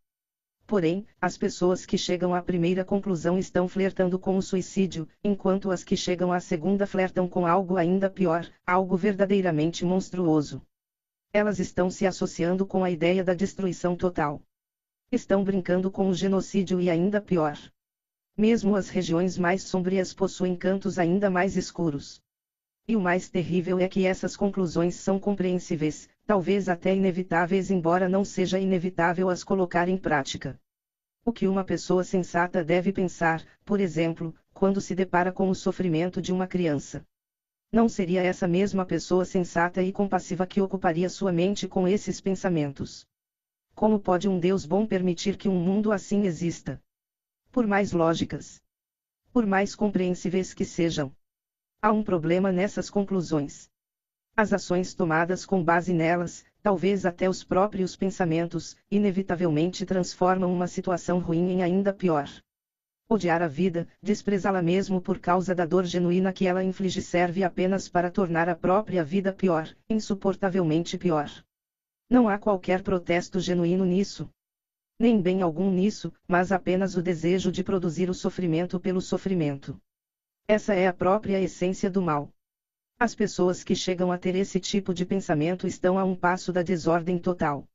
Porém, 0.68 1.06
as 1.20 1.38
pessoas 1.38 1.86
que 1.86 1.98
chegam 1.98 2.34
à 2.34 2.42
primeira 2.42 2.86
conclusão 2.86 3.38
estão 3.38 3.68
flertando 3.68 4.18
com 4.20 4.38
o 4.38 4.42
suicídio, 4.42 5.08
enquanto 5.24 5.72
as 5.72 5.84
que 5.84 5.98
chegam 5.98 6.32
à 6.32 6.40
segunda 6.40 6.86
flertam 6.86 7.28
com 7.28 7.46
algo 7.46 7.78
ainda 7.78 8.10
pior, 8.10 8.48
algo 8.66 8.96
verdadeiramente 8.96 9.84
monstruoso. 9.84 10.62
Elas 11.38 11.60
estão 11.60 11.92
se 11.92 12.08
associando 12.08 12.66
com 12.66 12.82
a 12.82 12.90
ideia 12.90 13.22
da 13.22 13.34
destruição 13.34 13.94
total. 13.94 14.42
Estão 15.12 15.44
brincando 15.44 15.92
com 15.92 16.08
o 16.08 16.14
genocídio 16.14 16.80
e 16.80 16.90
ainda 16.90 17.20
pior. 17.20 17.60
Mesmo 18.38 18.74
as 18.74 18.88
regiões 18.88 19.38
mais 19.38 19.64
sombrias 19.64 20.14
possuem 20.14 20.56
cantos 20.56 20.98
ainda 20.98 21.30
mais 21.30 21.58
escuros. 21.58 22.22
E 22.88 22.96
o 22.96 23.02
mais 23.02 23.28
terrível 23.28 23.80
é 23.80 23.90
que 23.90 24.06
essas 24.06 24.38
conclusões 24.38 24.96
são 24.96 25.20
compreensíveis, 25.20 26.08
talvez 26.26 26.70
até 26.70 26.96
inevitáveis, 26.96 27.70
embora 27.70 28.08
não 28.08 28.24
seja 28.24 28.58
inevitável 28.58 29.30
as 29.30 29.44
colocar 29.44 29.90
em 29.90 29.98
prática. 29.98 30.58
O 31.26 31.34
que 31.34 31.50
uma 31.50 31.66
pessoa 31.66 32.06
sensata 32.06 32.64
deve 32.64 32.94
pensar, 32.94 33.46
por 33.66 33.82
exemplo, 33.82 34.34
quando 34.54 34.80
se 34.80 34.96
depara 34.96 35.34
com 35.34 35.50
o 35.50 35.54
sofrimento 35.54 36.22
de 36.22 36.32
uma 36.32 36.48
criança? 36.48 37.06
Não 37.76 37.90
seria 37.90 38.24
essa 38.24 38.48
mesma 38.48 38.86
pessoa 38.86 39.26
sensata 39.26 39.84
e 39.84 39.92
compassiva 39.92 40.48
que 40.48 40.62
ocuparia 40.62 41.10
sua 41.10 41.34
mente 41.34 41.68
com 41.68 41.86
esses 41.86 42.22
pensamentos? 42.22 43.06
Como 43.76 44.00
pode 44.00 44.30
um 44.30 44.40
Deus 44.40 44.66
bom 44.66 44.88
permitir 44.88 45.36
que 45.36 45.50
um 45.50 45.60
mundo 45.60 45.92
assim 45.92 46.22
exista? 46.22 46.82
Por 47.52 47.68
mais 47.68 47.92
lógicas, 47.92 48.62
por 49.34 49.46
mais 49.46 49.76
compreensíveis 49.76 50.54
que 50.54 50.64
sejam, 50.64 51.14
há 51.82 51.92
um 51.92 52.02
problema 52.02 52.50
nessas 52.50 52.90
conclusões. 52.90 53.70
As 54.38 54.54
ações 54.54 54.94
tomadas 54.94 55.46
com 55.46 55.62
base 55.62 55.92
nelas, 55.92 56.46
talvez 56.62 57.06
até 57.06 57.28
os 57.28 57.44
próprios 57.44 57.94
pensamentos, 57.94 58.74
inevitavelmente 58.90 59.86
transformam 59.86 60.50
uma 60.50 60.68
situação 60.68 61.20
ruim 61.20 61.52
em 61.52 61.62
ainda 61.62 61.92
pior. 61.92 62.30
Odiar 63.08 63.44
a 63.44 63.48
vida, 63.48 63.88
desprezá-la 64.02 64.64
mesmo 64.64 65.00
por 65.00 65.20
causa 65.20 65.54
da 65.54 65.64
dor 65.64 65.86
genuína 65.86 66.34
que 66.34 66.48
ela 66.48 66.64
inflige 66.64 67.04
serve 67.04 67.44
apenas 67.44 67.88
para 67.88 68.10
tornar 68.10 68.50
a 68.50 68.56
própria 68.56 69.04
vida 69.04 69.32
pior, 69.32 69.70
insuportavelmente 69.88 70.98
pior. 70.98 71.30
Não 72.10 72.28
há 72.28 72.40
qualquer 72.40 72.82
protesto 72.82 73.40
genuíno 73.40 73.86
nisso. 73.86 74.28
Nem 75.00 75.22
bem 75.22 75.44
algum 75.44 75.70
nisso, 75.72 76.12
mas 76.28 76.52
apenas 76.52 76.96
o 76.96 77.02
desejo 77.02 77.52
de 77.52 77.64
produzir 77.64 78.10
o 78.10 78.14
sofrimento 78.14 78.80
pelo 78.80 79.02
sofrimento. 79.02 79.80
Essa 80.48 80.74
é 80.74 80.88
a 80.88 80.94
própria 80.94 81.40
essência 81.40 81.90
do 81.90 82.02
mal. 82.02 82.32
As 82.98 83.14
pessoas 83.14 83.64
que 83.64 83.76
chegam 83.76 84.12
a 84.12 84.18
ter 84.18 84.36
esse 84.36 84.60
tipo 84.60 84.94
de 84.94 85.06
pensamento 85.06 85.68
estão 85.68 86.00
a 86.00 86.04
um 86.04 86.16
passo 86.16 86.54
da 86.54 86.64
desordem 86.64 87.20
total. 87.20 87.68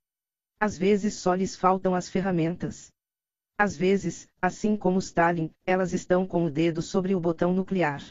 Às 0.58 0.76
vezes 0.76 1.14
só 1.14 1.34
lhes 1.34 1.54
faltam 1.54 1.94
as 1.94 2.08
ferramentas. 2.08 2.90
Às 3.62 3.76
vezes, 3.76 4.26
assim 4.40 4.74
como 4.74 4.98
Stalin, 5.00 5.50
elas 5.66 5.92
estão 5.92 6.26
com 6.26 6.46
o 6.46 6.50
dedo 6.50 6.80
sobre 6.80 7.14
o 7.14 7.20
botão 7.20 7.52
nuclear. 7.52 8.02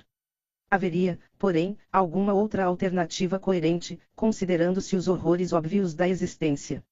Haveria, 0.69 1.19
porém, 1.39 1.75
alguma 1.91 2.35
outra 2.35 2.65
alternativa 2.65 3.39
coerente, 3.39 3.99
considerando-se 4.15 4.95
os 4.95 5.07
horrores 5.07 5.51
óbvios 5.51 5.95
da 5.95 6.07
existência. 6.07 6.83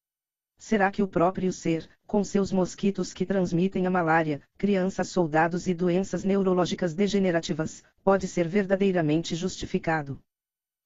Será 0.58 0.90
que 0.90 1.04
o 1.04 1.06
próprio 1.06 1.52
ser, 1.52 1.88
com 2.04 2.24
seus 2.24 2.50
mosquitos 2.50 3.12
que 3.12 3.24
transmitem 3.24 3.86
a 3.86 3.90
malária, 3.90 4.42
crianças 4.56 5.06
soldados 5.06 5.68
e 5.68 5.72
doenças 5.72 6.24
neurológicas 6.24 6.94
degenerativas, 6.94 7.84
pode 8.02 8.26
ser 8.26 8.48
verdadeiramente 8.48 9.36
justificado? 9.36 10.20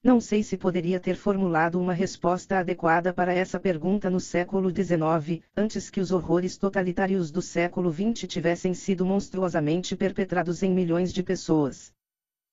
Não 0.04 0.20
sei 0.20 0.42
se 0.42 0.56
poderia 0.56 0.98
ter 0.98 1.14
formulado 1.14 1.80
uma 1.80 1.92
resposta 1.92 2.58
adequada 2.58 3.12
para 3.12 3.32
essa 3.32 3.60
pergunta 3.60 4.10
no 4.10 4.18
século 4.18 4.68
XIX, 4.68 5.40
antes 5.56 5.90
que 5.90 6.00
os 6.00 6.10
horrores 6.10 6.56
totalitários 6.56 7.30
do 7.30 7.40
século 7.40 7.88
XX 7.92 8.26
tivessem 8.26 8.74
sido 8.74 9.06
monstruosamente 9.06 9.94
perpetrados 9.94 10.60
em 10.64 10.72
milhões 10.72 11.12
de 11.12 11.22
pessoas. 11.22 11.92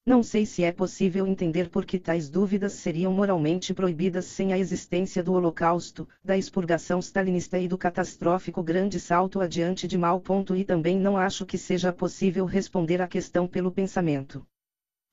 Não 0.06 0.22
sei 0.22 0.46
se 0.46 0.64
é 0.64 0.72
possível 0.72 1.26
entender 1.26 1.70
por 1.70 1.86
que 1.86 1.98
tais 1.98 2.30
dúvidas 2.30 2.74
seriam 2.74 3.12
moralmente 3.12 3.74
proibidas 3.74 4.26
sem 4.26 4.54
a 4.54 4.58
existência 4.60 5.24
do 5.24 5.34
Holocausto, 5.34 6.08
da 6.24 6.38
expurgação 6.38 7.00
stalinista 7.00 7.58
e 7.58 7.68
do 7.68 7.80
catastrófico 7.80 8.62
grande 8.62 9.00
salto 9.00 9.42
adiante 9.42 9.88
de 9.88 9.98
Mao. 9.98 10.22
E 10.56 10.64
também 10.64 11.00
não 11.00 11.18
acho 11.18 11.48
que 11.48 11.58
seja 11.58 11.92
possível 11.92 12.46
responder 12.46 13.02
à 13.02 13.08
questão 13.08 13.48
pelo 13.48 13.72
pensamento. 13.72 14.46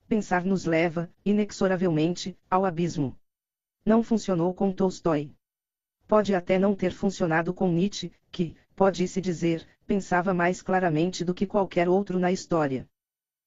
Pensar 0.07 0.45
nos 0.45 0.63
leva, 0.63 1.11
inexoravelmente, 1.25 2.37
ao 2.49 2.63
abismo. 2.63 3.19
Não 3.85 4.01
funcionou 4.01 4.53
com 4.53 4.71
Tolstói. 4.71 5.35
Pode 6.07 6.33
até 6.33 6.57
não 6.57 6.73
ter 6.73 6.93
funcionado 6.93 7.53
com 7.53 7.69
Nietzsche, 7.69 8.13
que, 8.31 8.55
pode-se 8.73 9.19
dizer, 9.19 9.67
pensava 9.85 10.33
mais 10.33 10.61
claramente 10.61 11.25
do 11.25 11.33
que 11.33 11.45
qualquer 11.45 11.89
outro 11.89 12.19
na 12.19 12.31
história. 12.31 12.87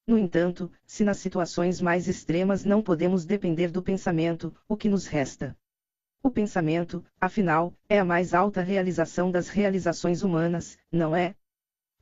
No 0.06 0.18
entanto, 0.18 0.70
se 0.84 1.04
nas 1.04 1.18
situações 1.18 1.80
mais 1.80 2.08
extremas 2.08 2.64
não 2.64 2.82
podemos 2.82 3.24
depender 3.24 3.70
do 3.70 3.82
pensamento, 3.82 4.54
o 4.68 4.76
que 4.76 4.88
nos 4.88 5.06
resta? 5.06 5.56
O 6.22 6.30
pensamento, 6.30 7.04
afinal, 7.20 7.72
é 7.88 7.98
a 7.98 8.04
mais 8.04 8.34
alta 8.34 8.60
realização 8.60 9.30
das 9.30 9.48
realizações 9.48 10.22
humanas, 10.22 10.78
não 10.90 11.14
é? 11.14 11.34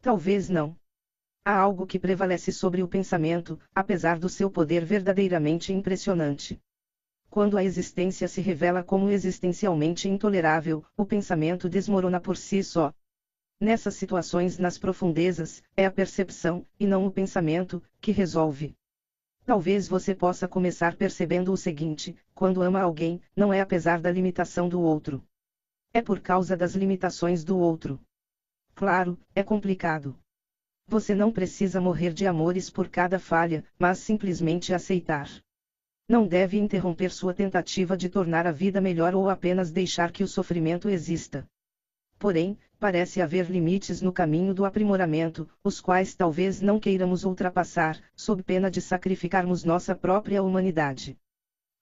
Talvez 0.01 0.49
não. 0.49 0.78
Há 1.51 1.57
algo 1.57 1.87
que 1.87 1.99
prevalece 1.99 2.53
sobre 2.53 2.83
o 2.83 2.87
pensamento, 2.87 3.59
apesar 3.75 4.19
do 4.19 4.29
seu 4.29 4.51
poder 4.51 4.85
verdadeiramente 4.85 5.73
impressionante. 5.73 6.61
Quando 7.31 7.57
a 7.57 7.65
existência 7.65 8.29
se 8.29 8.43
revela 8.43 8.85
como 8.85 9.09
existencialmente 9.09 10.11
intolerável, 10.11 10.85
o 10.95 11.07
pensamento 11.07 11.67
desmorona 11.67 12.21
por 12.21 12.37
si 12.37 12.63
só, 12.63 12.93
Nessas 13.59 13.95
situações 13.95 14.59
nas 14.59 14.77
profundezas, 14.77 15.63
é 15.75 15.87
a 15.87 15.91
percepção, 15.91 16.67
e 16.79 16.87
não 16.87 17.07
o 17.07 17.11
pensamento, 17.11 17.83
que 17.99 18.13
resolve. 18.13 18.77
Talvez 19.47 19.89
você 19.89 20.15
possa 20.15 20.47
começar 20.47 20.97
percebendo 20.97 21.51
o 21.51 21.57
seguinte: 21.57 22.15
quando 22.35 22.61
ama 22.61 22.83
alguém, 22.83 23.23
não 23.35 23.55
é 23.55 23.61
apesar 23.63 24.03
da 24.03 24.11
limitação 24.11 24.69
do 24.69 24.83
outro. 24.83 25.25
É 25.95 26.03
por 26.03 26.21
causa 26.21 26.55
das 26.55 26.75
limitações 26.75 27.43
do 27.43 27.57
outro. 27.57 27.99
Claro, 28.75 29.19
é 29.35 29.43
complicado. 29.43 30.15
Você 30.91 31.15
não 31.15 31.31
precisa 31.31 31.83
morrer 31.83 32.15
de 32.15 32.27
amores 32.27 32.71
por 32.71 32.89
cada 32.89 33.19
falha, 33.19 33.63
mas 33.79 33.99
simplesmente 33.99 34.73
aceitar. 34.73 35.29
Não 36.09 36.27
deve 36.27 36.57
interromper 36.59 37.11
sua 37.11 37.35
tentativa 37.35 37.95
de 37.95 38.09
tornar 38.09 38.47
a 38.47 38.53
vida 38.53 38.81
melhor 38.81 39.15
ou 39.15 39.29
apenas 39.29 39.71
deixar 39.71 40.11
que 40.11 40.25
o 40.25 40.27
sofrimento 40.27 40.89
exista. 40.89 41.47
Porém, 42.19 42.59
parece 42.81 43.21
haver 43.21 43.51
limites 43.51 44.01
no 44.01 44.11
caminho 44.11 44.55
do 44.55 44.65
aprimoramento, 44.65 45.47
os 45.63 45.79
quais 45.79 46.15
talvez 46.15 46.63
não 46.63 46.81
queiramos 46.81 47.23
ultrapassar, 47.23 48.01
sob 48.17 48.43
pena 48.43 48.71
de 48.71 48.81
sacrificarmos 48.81 49.65
nossa 49.65 49.95
própria 49.95 50.43
humanidade. 50.43 51.19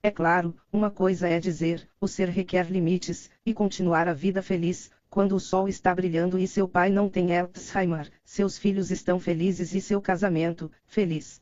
É 0.03 0.11
claro, 0.11 0.57
uma 0.73 0.91
coisa 0.91 1.29
é 1.29 1.39
dizer, 1.39 1.89
o 2.01 2.09
ser 2.09 2.29
requer 2.29 2.71
limites, 2.71 3.31
e 3.47 3.55
continuar 3.55 4.09
a 4.09 4.13
vida 4.13 4.43
feliz, 4.43 4.91
quando 5.09 5.37
o 5.37 5.41
sol 5.41 5.69
está 5.69 5.95
brilhando 5.95 6.39
e 6.39 6.47
seu 6.47 6.69
pai 6.69 6.91
não 6.91 7.09
tem 7.09 7.37
Alzheimer, 7.37 8.11
seus 8.25 8.59
filhos 8.59 8.91
estão 8.91 9.19
felizes 9.19 9.75
e 9.75 9.81
seu 9.81 10.01
casamento, 10.01 10.71
feliz. 10.87 11.41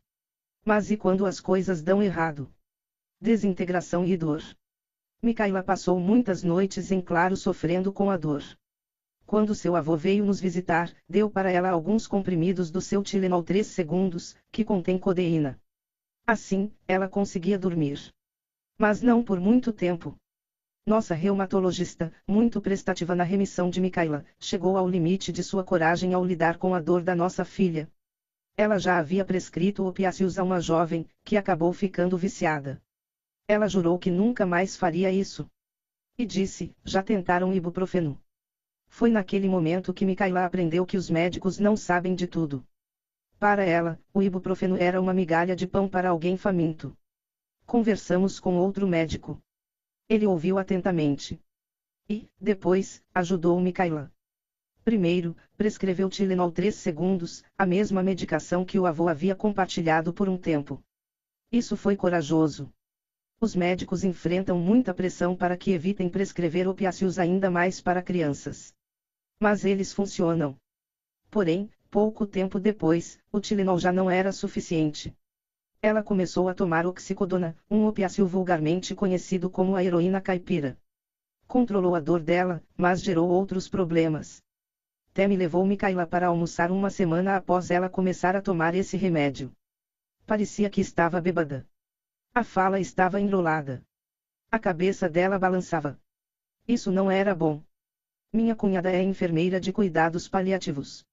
Mas 0.65 0.91
e 0.91 0.97
quando 0.97 1.27
as 1.27 1.41
coisas 1.41 1.83
dão 1.83 2.03
errado? 2.03 2.51
Desintegração 3.21 4.05
e 4.05 4.17
dor. 4.17 4.43
Micaela 5.23 5.63
passou 5.63 5.99
muitas 5.99 6.43
noites 6.43 6.91
em 6.91 7.01
claro 7.01 7.37
sofrendo 7.37 7.93
com 7.93 8.11
a 8.11 8.17
dor. 8.17 8.43
Quando 9.27 9.55
seu 9.55 9.75
avô 9.75 9.97
veio 9.97 10.25
nos 10.25 10.39
visitar, 10.39 10.95
deu 11.09 11.31
para 11.31 11.51
ela 11.51 11.71
alguns 11.71 12.07
comprimidos 12.07 12.71
do 12.71 12.81
seu 12.81 13.03
Tilenol 13.03 13.43
3 13.43 13.67
segundos, 13.67 14.37
que 14.53 14.65
contém 14.65 14.99
codeína. 14.99 15.59
Assim, 16.27 16.73
ela 16.87 17.09
conseguia 17.09 17.59
dormir. 17.59 18.13
Mas 18.79 19.01
não 19.01 19.23
por 19.23 19.41
muito 19.41 19.73
tempo. 19.73 20.17
Nossa 20.87 21.15
reumatologista, 21.15 22.13
muito 22.29 22.61
prestativa 22.61 23.15
na 23.15 23.25
remissão 23.25 23.71
de 23.71 23.81
Micaela, 23.81 24.23
chegou 24.39 24.77
ao 24.77 24.87
limite 24.87 25.33
de 25.33 25.43
sua 25.43 25.65
coragem 25.65 26.13
ao 26.13 26.23
lidar 26.23 26.59
com 26.59 26.75
a 26.75 26.81
dor 26.81 27.03
da 27.03 27.15
nossa 27.15 27.43
filha. 27.43 27.91
Ela 28.55 28.79
já 28.79 28.99
havia 28.99 29.25
prescrito 29.25 29.87
opiáceos 29.87 30.39
a 30.39 30.45
uma 30.45 30.61
jovem, 30.61 31.09
que 31.25 31.39
acabou 31.39 31.73
ficando 31.73 32.19
viciada. 32.19 32.83
Ela 33.49 33.67
jurou 33.67 33.99
que 33.99 34.11
nunca 34.11 34.45
mais 34.45 34.77
faria 34.77 35.11
isso. 35.11 35.51
E 36.19 36.27
disse: 36.27 36.77
já 36.85 37.03
tentaram 37.03 37.55
ibuprofeno. 37.55 38.21
Foi 38.87 39.09
naquele 39.09 39.49
momento 39.49 39.95
que 39.95 40.05
Micaela 40.05 40.45
aprendeu 40.45 40.85
que 40.85 40.99
os 40.99 41.09
médicos 41.09 41.59
não 41.59 41.79
sabem 41.79 42.15
de 42.15 42.27
tudo. 42.27 42.63
Para 43.39 43.65
ela, 43.65 43.99
o 44.13 44.23
ibuprofeno 44.23 44.77
era 44.77 45.01
uma 45.01 45.15
migalha 45.15 45.57
de 45.57 45.67
pão 45.67 45.89
para 45.89 46.11
alguém 46.11 46.37
faminto. 46.37 46.95
Conversamos 47.65 48.39
com 48.39 48.59
outro 48.59 48.87
médico. 48.87 49.43
Ele 50.08 50.26
ouviu 50.26 50.58
atentamente. 50.58 51.40
E, 52.08 52.28
depois, 52.38 53.03
ajudou 53.15 53.58
Micaela. 53.60 54.12
Primeiro, 54.85 55.35
prescreveu 55.56 56.10
Tilenol 56.10 56.53
3 56.53 56.74
segundos, 56.74 57.42
a 57.56 57.65
mesma 57.65 58.03
medicação 58.03 58.67
que 58.67 58.78
o 58.78 58.85
avô 58.85 59.08
havia 59.08 59.35
compartilhado 59.35 60.12
por 60.12 60.28
um 60.28 60.37
tempo. 60.37 60.85
Isso 61.51 61.74
foi 61.74 61.97
corajoso. 61.97 62.70
Os 63.40 63.54
médicos 63.54 64.04
enfrentam 64.04 64.58
muita 64.58 64.92
pressão 64.92 65.35
para 65.35 65.56
que 65.56 65.70
evitem 65.70 66.10
prescrever 66.10 66.69
opiáceos 66.69 67.19
ainda 67.19 67.51
mais 67.51 67.81
para 67.81 68.03
crianças. 68.03 68.74
Mas 69.40 69.65
eles 69.65 69.92
funcionam. 69.92 70.56
Porém, 71.31 71.70
pouco 71.90 72.26
tempo 72.26 72.60
depois, 72.60 73.19
o 73.33 73.40
Tilenol 73.40 73.78
já 73.78 73.90
não 73.90 74.10
era 74.10 74.33
suficiente. 74.33 75.17
Ela 75.85 76.03
começou 76.03 76.49
a 76.49 76.55
tomar 76.55 76.87
oxicodona, 76.87 77.55
um 77.71 77.85
opiáceo 77.85 78.27
vulgarmente 78.27 78.95
conhecido 78.95 79.51
como 79.51 79.77
a 79.77 79.85
heroína 79.85 80.19
caipira. 80.19 80.79
Controlou 81.47 81.95
a 81.95 82.01
dor 82.01 82.23
dela, 82.23 82.65
mas 82.75 83.03
gerou 83.03 83.29
outros 83.29 83.69
problemas. 83.69 84.43
Temi 85.13 85.37
levou 85.37 85.67
Micaela 85.67 86.07
para 86.07 86.29
almoçar 86.29 86.71
uma 86.71 86.89
semana 86.89 87.37
após 87.37 87.71
ela 87.71 87.91
começar 87.91 88.35
a 88.35 88.41
tomar 88.41 88.75
esse 88.75 88.97
remédio. 88.97 89.53
Parecia 90.25 90.71
que 90.71 90.81
estava 90.81 91.21
bêbada. 91.21 91.69
A 92.35 92.43
fala 92.43 92.81
estava 92.81 93.21
enrolada. 93.21 93.83
A 94.51 94.59
cabeça 94.59 95.07
dela 95.07 95.39
balançava. 95.39 96.01
Isso 96.67 96.91
não 96.91 97.11
era 97.11 97.35
bom. 97.35 97.63
Minha 98.33 98.55
cunhada 98.55 98.91
é 98.91 99.03
enfermeira 99.03 99.61
de 99.61 99.71
cuidados 99.71 100.29
paliativos. 100.29 101.05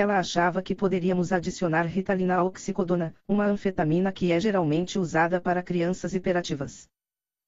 Ela 0.00 0.20
achava 0.20 0.62
que 0.62 0.76
poderíamos 0.76 1.32
adicionar 1.32 1.82
ritalina 1.82 2.36
à 2.36 2.44
oxicodona, 2.44 3.12
uma 3.26 3.44
anfetamina 3.44 4.12
que 4.12 4.30
é 4.30 4.38
geralmente 4.38 4.96
usada 4.96 5.40
para 5.40 5.60
crianças 5.60 6.14
hiperativas. 6.14 6.88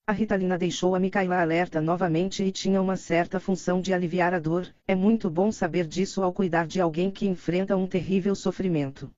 A 0.04 0.10
Ritalina 0.10 0.58
deixou 0.58 0.96
a 0.96 0.98
Micaela 0.98 1.40
alerta 1.40 1.80
novamente 1.80 2.42
e 2.42 2.50
tinha 2.50 2.82
uma 2.82 2.96
certa 2.96 3.38
função 3.38 3.80
de 3.80 3.94
aliviar 3.94 4.34
a 4.34 4.40
dor, 4.40 4.66
é 4.84 4.96
muito 4.96 5.30
bom 5.30 5.52
saber 5.52 5.86
disso 5.86 6.24
ao 6.24 6.32
cuidar 6.32 6.66
de 6.66 6.80
alguém 6.80 7.08
que 7.08 7.24
enfrenta 7.24 7.76
um 7.76 7.86
terrível 7.86 8.34
sofrimento. 8.34 9.08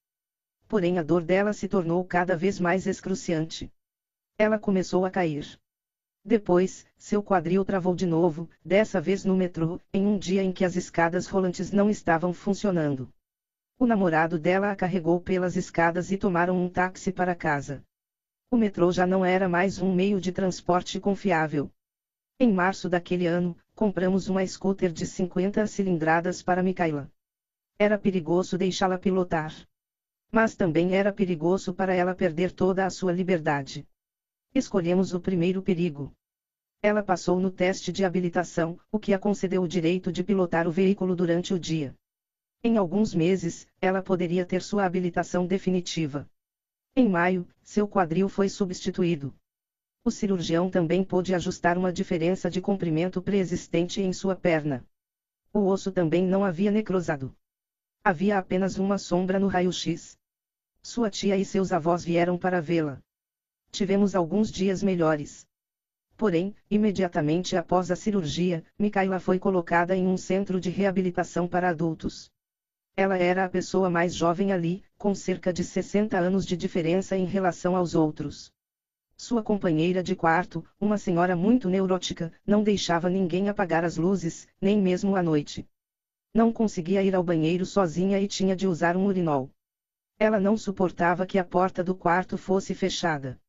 Porém 0.68 0.98
a 0.98 1.02
dor 1.02 1.22
dela 1.22 1.54
se 1.54 1.66
tornou 1.66 2.04
cada 2.04 2.36
vez 2.36 2.60
mais 2.60 2.86
excruciante. 2.86 3.72
Ela 4.36 4.58
começou 4.58 5.06
a 5.06 5.10
cair. 5.10 5.58
Depois, 6.22 6.84
seu 6.98 7.22
quadril 7.22 7.64
travou 7.64 7.94
de 7.94 8.04
novo, 8.04 8.46
dessa 8.62 9.00
vez 9.00 9.24
no 9.24 9.34
metrô, 9.34 9.80
em 9.90 10.06
um 10.06 10.18
dia 10.18 10.42
em 10.42 10.52
que 10.52 10.66
as 10.66 10.76
escadas 10.76 11.26
rolantes 11.26 11.72
não 11.72 11.88
estavam 11.88 12.34
funcionando. 12.34 13.10
O 13.82 13.86
namorado 13.86 14.38
dela 14.38 14.70
a 14.70 14.76
carregou 14.76 15.20
pelas 15.20 15.56
escadas 15.56 16.12
e 16.12 16.16
tomaram 16.16 16.56
um 16.56 16.68
táxi 16.68 17.10
para 17.10 17.34
casa. 17.34 17.82
O 18.48 18.56
metrô 18.56 18.92
já 18.92 19.04
não 19.04 19.24
era 19.24 19.48
mais 19.48 19.82
um 19.82 19.92
meio 19.92 20.20
de 20.20 20.30
transporte 20.30 21.00
confiável. 21.00 21.68
Em 22.38 22.52
março 22.52 22.88
daquele 22.88 23.26
ano, 23.26 23.58
compramos 23.74 24.28
uma 24.28 24.46
scooter 24.46 24.92
de 24.92 25.04
50 25.04 25.66
cilindradas 25.66 26.44
para 26.44 26.62
Micaela. 26.62 27.10
Era 27.76 27.98
perigoso 27.98 28.56
deixá-la 28.56 28.98
pilotar. 28.98 29.52
Mas 30.30 30.54
também 30.54 30.94
era 30.94 31.12
perigoso 31.12 31.74
para 31.74 31.92
ela 31.92 32.14
perder 32.14 32.52
toda 32.52 32.86
a 32.86 32.90
sua 32.90 33.10
liberdade. 33.10 33.84
Escolhemos 34.54 35.12
o 35.12 35.18
primeiro 35.18 35.60
perigo. 35.60 36.12
Ela 36.80 37.02
passou 37.02 37.40
no 37.40 37.50
teste 37.50 37.90
de 37.90 38.04
habilitação, 38.04 38.78
o 38.92 38.98
que 39.00 39.12
a 39.12 39.18
concedeu 39.18 39.60
o 39.60 39.66
direito 39.66 40.12
de 40.12 40.22
pilotar 40.22 40.68
o 40.68 40.70
veículo 40.70 41.16
durante 41.16 41.52
o 41.52 41.58
dia. 41.58 41.92
Em 42.64 42.76
alguns 42.76 43.12
meses, 43.12 43.66
ela 43.80 44.00
poderia 44.00 44.46
ter 44.46 44.62
sua 44.62 44.84
habilitação 44.84 45.48
definitiva. 45.48 46.30
Em 46.94 47.08
maio, 47.08 47.48
seu 47.60 47.88
quadril 47.88 48.28
foi 48.28 48.48
substituído. 48.48 49.34
O 50.04 50.12
cirurgião 50.12 50.70
também 50.70 51.02
pôde 51.02 51.34
ajustar 51.34 51.76
uma 51.76 51.92
diferença 51.92 52.48
de 52.48 52.60
comprimento 52.60 53.20
pré-existente 53.20 54.00
em 54.00 54.12
sua 54.12 54.36
perna. 54.36 54.86
O 55.52 55.66
osso 55.66 55.90
também 55.90 56.24
não 56.24 56.44
havia 56.44 56.70
necrosado. 56.70 57.34
Havia 58.04 58.38
apenas 58.38 58.78
uma 58.78 58.96
sombra 58.96 59.40
no 59.40 59.48
raio-x. 59.48 60.16
Sua 60.80 61.10
tia 61.10 61.36
e 61.36 61.44
seus 61.44 61.72
avós 61.72 62.04
vieram 62.04 62.38
para 62.38 62.60
vê-la. 62.60 63.00
Tivemos 63.72 64.14
alguns 64.14 64.52
dias 64.52 64.84
melhores. 64.84 65.44
Porém, 66.16 66.54
imediatamente 66.70 67.56
após 67.56 67.90
a 67.90 67.96
cirurgia, 67.96 68.64
Micaela 68.78 69.18
foi 69.18 69.40
colocada 69.40 69.96
em 69.96 70.06
um 70.06 70.16
centro 70.16 70.60
de 70.60 70.70
reabilitação 70.70 71.48
para 71.48 71.68
adultos. 71.68 72.30
Ela 72.94 73.16
era 73.16 73.44
a 73.44 73.48
pessoa 73.48 73.88
mais 73.88 74.14
jovem 74.14 74.52
ali, 74.52 74.84
com 74.98 75.14
cerca 75.14 75.50
de 75.50 75.64
60 75.64 76.18
anos 76.18 76.44
de 76.44 76.56
diferença 76.56 77.16
em 77.16 77.24
relação 77.24 77.74
aos 77.74 77.94
outros. 77.94 78.52
Sua 79.16 79.42
companheira 79.42 80.02
de 80.02 80.14
quarto, 80.14 80.62
uma 80.78 80.98
senhora 80.98 81.34
muito 81.34 81.70
neurótica, 81.70 82.30
não 82.46 82.62
deixava 82.62 83.08
ninguém 83.08 83.48
apagar 83.48 83.82
as 83.82 83.96
luzes, 83.96 84.46
nem 84.60 84.78
mesmo 84.78 85.16
à 85.16 85.22
noite. 85.22 85.66
Não 86.34 86.52
conseguia 86.52 87.02
ir 87.02 87.14
ao 87.14 87.22
banheiro 87.22 87.64
sozinha 87.64 88.20
e 88.20 88.26
tinha 88.26 88.54
de 88.54 88.66
usar 88.66 88.94
um 88.94 89.06
urinol. 89.06 89.50
Ela 90.18 90.38
não 90.38 90.56
suportava 90.56 91.24
que 91.24 91.38
a 91.38 91.44
porta 91.44 91.82
do 91.82 91.94
quarto 91.94 92.36
fosse 92.36 92.74
fechada. 92.74 93.40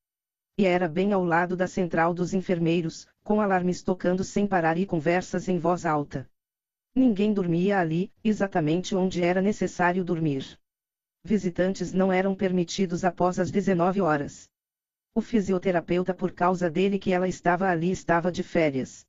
E 0.58 0.66
era 0.66 0.88
bem 0.88 1.12
ao 1.12 1.24
lado 1.24 1.56
da 1.56 1.68
central 1.68 2.14
dos 2.14 2.34
enfermeiros, 2.34 3.08
com 3.24 3.42
alarmes 3.42 3.82
tocando 3.82 4.24
sem 4.24 4.48
parar 4.48 4.78
e 4.78 4.86
conversas 4.86 5.50
em 5.50 5.58
voz 5.58 5.86
alta. 5.86 6.30
Ninguém 6.96 7.34
dormia 7.34 7.80
ali, 7.80 8.12
exatamente 8.24 8.96
onde 8.96 9.24
era 9.24 9.42
necessário 9.42 10.04
dormir. 10.04 10.60
Visitantes 11.26 11.92
não 11.92 12.14
eram 12.14 12.36
permitidos 12.36 13.04
após 13.04 13.40
as 13.40 13.50
19 13.50 14.00
horas. 14.00 14.48
O 15.16 15.22
fisioterapeuta, 15.22 16.14
por 16.14 16.32
causa 16.32 16.70
dele 16.70 17.00
que 17.00 17.12
ela 17.12 17.28
estava 17.28 17.68
ali, 17.68 17.90
estava 17.90 18.32
de 18.32 18.44
férias. 18.44 19.06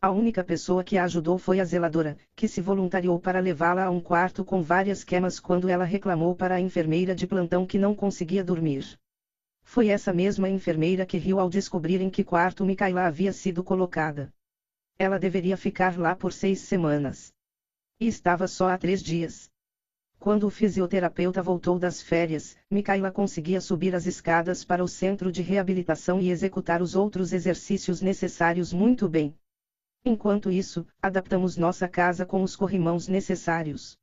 A 0.00 0.10
única 0.10 0.42
pessoa 0.42 0.82
que 0.82 0.98
a 0.98 1.04
ajudou 1.04 1.38
foi 1.38 1.60
a 1.60 1.64
zeladora, 1.64 2.18
que 2.34 2.48
se 2.48 2.60
voluntariou 2.60 3.20
para 3.20 3.38
levá-la 3.38 3.84
a 3.84 3.90
um 3.90 4.00
quarto 4.00 4.44
com 4.44 4.60
várias 4.60 5.04
camas 5.04 5.38
quando 5.38 5.68
ela 5.68 5.84
reclamou 5.84 6.34
para 6.34 6.56
a 6.56 6.60
enfermeira 6.60 7.14
de 7.14 7.24
plantão 7.24 7.64
que 7.64 7.78
não 7.78 7.94
conseguia 7.94 8.42
dormir. 8.42 8.98
Foi 9.62 9.86
essa 9.88 10.12
mesma 10.12 10.48
enfermeira 10.48 11.06
que 11.06 11.18
riu 11.18 11.38
ao 11.38 11.48
descobrir 11.48 12.00
em 12.00 12.10
que 12.10 12.24
quarto 12.24 12.64
Micaela 12.64 13.06
havia 13.06 13.32
sido 13.32 13.62
colocada. 13.62 14.32
Ela 14.98 15.18
deveria 15.18 15.56
ficar 15.56 15.98
lá 15.98 16.14
por 16.14 16.32
seis 16.32 16.60
semanas. 16.60 17.32
E 17.98 18.06
estava 18.06 18.46
só 18.46 18.68
há 18.68 18.78
três 18.78 19.02
dias. 19.02 19.50
Quando 20.18 20.46
o 20.46 20.50
fisioterapeuta 20.50 21.42
voltou 21.42 21.78
das 21.80 22.00
férias, 22.00 22.56
Micaela 22.70 23.10
conseguia 23.10 23.60
subir 23.60 23.92
as 23.92 24.06
escadas 24.06 24.64
para 24.64 24.84
o 24.84 24.86
centro 24.86 25.32
de 25.32 25.42
reabilitação 25.42 26.20
e 26.20 26.30
executar 26.30 26.80
os 26.80 26.94
outros 26.94 27.32
exercícios 27.32 28.00
necessários 28.00 28.72
muito 28.72 29.08
bem. 29.08 29.36
Enquanto 30.04 30.50
isso, 30.50 30.86
adaptamos 31.00 31.56
nossa 31.56 31.88
casa 31.88 32.24
com 32.24 32.42
os 32.42 32.54
corrimãos 32.54 33.08
necessários. 33.08 33.98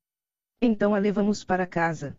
Então 0.61 0.93
a 0.93 0.97
levamos 0.97 1.45
para 1.45 1.65
casa. 1.65 2.17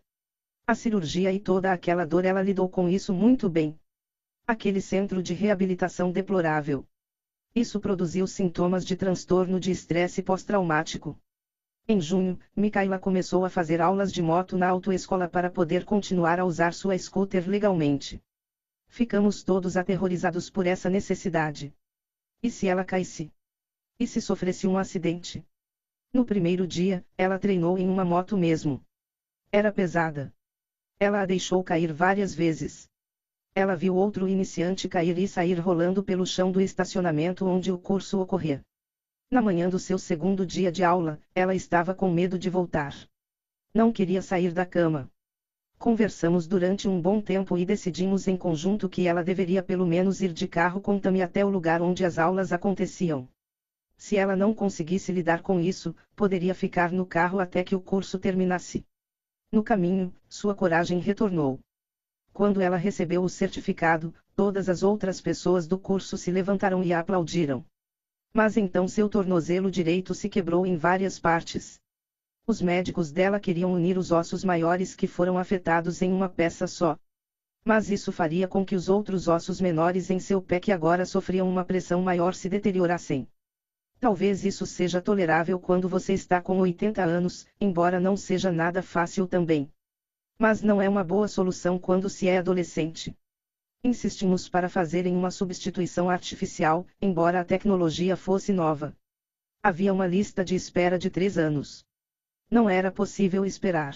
A 0.65 0.73
cirurgia 0.73 1.31
e 1.31 1.39
toda 1.39 1.71
aquela 1.71 2.05
dor 2.05 2.25
ela 2.25 2.41
lidou 2.41 2.69
com 2.69 2.89
isso 2.89 3.13
muito 3.13 3.49
bem. 3.49 3.79
Aquele 4.47 4.81
centro 4.81 5.21
de 5.21 5.35
reabilitação 5.35 6.11
deplorável. 6.11 6.87
Isso 7.53 7.81
produziu 7.81 8.25
sintomas 8.27 8.85
de 8.85 8.95
transtorno 8.95 9.59
de 9.59 9.71
estresse 9.71 10.23
pós-traumático. 10.23 11.19
Em 11.85 11.99
junho, 11.99 12.39
Micaela 12.55 12.97
começou 12.97 13.43
a 13.43 13.49
fazer 13.49 13.81
aulas 13.81 14.13
de 14.13 14.21
moto 14.21 14.57
na 14.57 14.69
autoescola 14.69 15.27
para 15.27 15.49
poder 15.49 15.83
continuar 15.83 16.39
a 16.39 16.45
usar 16.45 16.73
sua 16.73 16.97
scooter 16.97 17.49
legalmente. 17.49 18.23
Ficamos 18.87 19.43
todos 19.43 19.75
aterrorizados 19.75 20.49
por 20.49 20.65
essa 20.65 20.89
necessidade. 20.89 21.73
E 22.41 22.49
se 22.49 22.67
ela 22.67 22.85
caísse? 22.85 23.33
E 23.99 24.07
se 24.07 24.21
sofresse 24.21 24.65
um 24.67 24.77
acidente? 24.77 25.45
No 26.13 26.25
primeiro 26.25 26.67
dia, 26.67 27.05
ela 27.17 27.39
treinou 27.39 27.77
em 27.77 27.87
uma 27.87 28.05
moto 28.05 28.37
mesmo. 28.37 28.83
Era 29.51 29.71
pesada. 29.71 30.33
Ela 30.99 31.21
a 31.21 31.25
deixou 31.25 31.63
cair 31.63 31.91
várias 31.91 32.33
vezes. 32.33 32.90
Ela 33.53 33.75
viu 33.75 33.95
outro 33.95 34.29
iniciante 34.29 34.87
cair 34.87 35.17
e 35.17 35.27
sair 35.27 35.59
rolando 35.59 36.01
pelo 36.01 36.25
chão 36.25 36.51
do 36.51 36.61
estacionamento 36.61 37.45
onde 37.45 37.69
o 37.69 37.77
curso 37.77 38.21
ocorria. 38.21 38.61
Na 39.29 39.41
manhã 39.41 39.69
do 39.69 39.77
seu 39.77 39.97
segundo 39.99 40.45
dia 40.45 40.71
de 40.71 40.83
aula, 40.83 41.19
ela 41.35 41.53
estava 41.53 41.93
com 41.93 42.09
medo 42.09 42.39
de 42.39 42.49
voltar. 42.49 42.95
Não 43.73 43.91
queria 43.91 44.21
sair 44.21 44.53
da 44.53 44.65
cama. 44.65 45.11
Conversamos 45.77 46.47
durante 46.47 46.87
um 46.87 47.01
bom 47.01 47.19
tempo 47.19 47.57
e 47.57 47.65
decidimos 47.65 48.27
em 48.27 48.37
conjunto 48.37 48.87
que 48.87 49.05
ela 49.05 49.23
deveria 49.23 49.61
pelo 49.61 49.85
menos 49.85 50.21
ir 50.21 50.31
de 50.31 50.47
carro 50.47 50.79
com 50.79 50.99
Tami 50.99 51.21
até 51.21 51.43
o 51.43 51.49
lugar 51.49 51.81
onde 51.81 52.05
as 52.05 52.17
aulas 52.17 52.53
aconteciam. 52.53 53.27
Se 53.97 54.15
ela 54.15 54.35
não 54.35 54.53
conseguisse 54.53 55.11
lidar 55.11 55.41
com 55.41 55.59
isso, 55.59 55.93
poderia 56.15 56.53
ficar 56.53 56.91
no 56.91 57.05
carro 57.05 57.39
até 57.39 57.63
que 57.63 57.75
o 57.75 57.81
curso 57.81 58.17
terminasse. 58.17 58.85
No 59.51 59.61
caminho, 59.61 60.13
sua 60.29 60.55
coragem 60.55 60.99
retornou. 60.99 61.59
Quando 62.33 62.61
ela 62.61 62.77
recebeu 62.77 63.23
o 63.23 63.29
certificado, 63.29 64.13
todas 64.35 64.69
as 64.69 64.83
outras 64.83 65.19
pessoas 65.19 65.67
do 65.67 65.77
curso 65.77 66.17
se 66.17 66.31
levantaram 66.31 66.83
e 66.83 66.93
a 66.93 66.99
aplaudiram. 66.99 67.65
Mas 68.33 68.55
então 68.55 68.87
seu 68.87 69.09
tornozelo 69.09 69.69
direito 69.69 70.13
se 70.13 70.29
quebrou 70.29 70.65
em 70.65 70.77
várias 70.77 71.19
partes. 71.19 71.79
Os 72.47 72.61
médicos 72.61 73.11
dela 73.11 73.39
queriam 73.39 73.73
unir 73.73 73.97
os 73.97 74.11
ossos 74.11 74.43
maiores 74.43 74.95
que 74.95 75.07
foram 75.07 75.37
afetados 75.37 76.01
em 76.01 76.11
uma 76.11 76.29
peça 76.29 76.65
só. 76.65 76.97
Mas 77.63 77.91
isso 77.91 78.11
faria 78.11 78.47
com 78.47 78.65
que 78.65 78.75
os 78.75 78.89
outros 78.89 79.27
ossos 79.27 79.61
menores 79.61 80.09
em 80.09 80.19
seu 80.19 80.41
pé 80.41 80.59
que 80.59 80.71
agora 80.71 81.05
sofriam 81.05 81.47
uma 81.47 81.63
pressão 81.63 82.01
maior 82.01 82.33
se 82.33 82.49
deteriorassem. 82.49 83.27
Talvez 83.99 84.43
isso 84.43 84.65
seja 84.65 84.99
tolerável 84.99 85.59
quando 85.59 85.87
você 85.87 86.13
está 86.13 86.41
com 86.41 86.57
80 86.57 87.03
anos, 87.03 87.45
embora 87.59 87.99
não 87.99 88.17
seja 88.17 88.51
nada 88.51 88.81
fácil 88.81 89.27
também. 89.27 89.71
Mas 90.41 90.63
não 90.63 90.81
é 90.81 90.89
uma 90.89 91.03
boa 91.03 91.27
solução 91.27 91.77
quando 91.77 92.09
se 92.09 92.27
é 92.27 92.39
adolescente. 92.39 93.15
Insistimos 93.83 94.49
para 94.49 94.69
fazerem 94.69 95.15
uma 95.15 95.29
substituição 95.29 96.09
artificial, 96.09 96.87
embora 96.99 97.39
a 97.39 97.45
tecnologia 97.45 98.17
fosse 98.17 98.51
nova. 98.51 98.97
Havia 99.61 99.93
uma 99.93 100.07
lista 100.07 100.43
de 100.43 100.55
espera 100.55 100.97
de 100.97 101.11
três 101.11 101.37
anos. 101.37 101.85
Não 102.49 102.67
era 102.67 102.91
possível 102.91 103.45
esperar. 103.45 103.95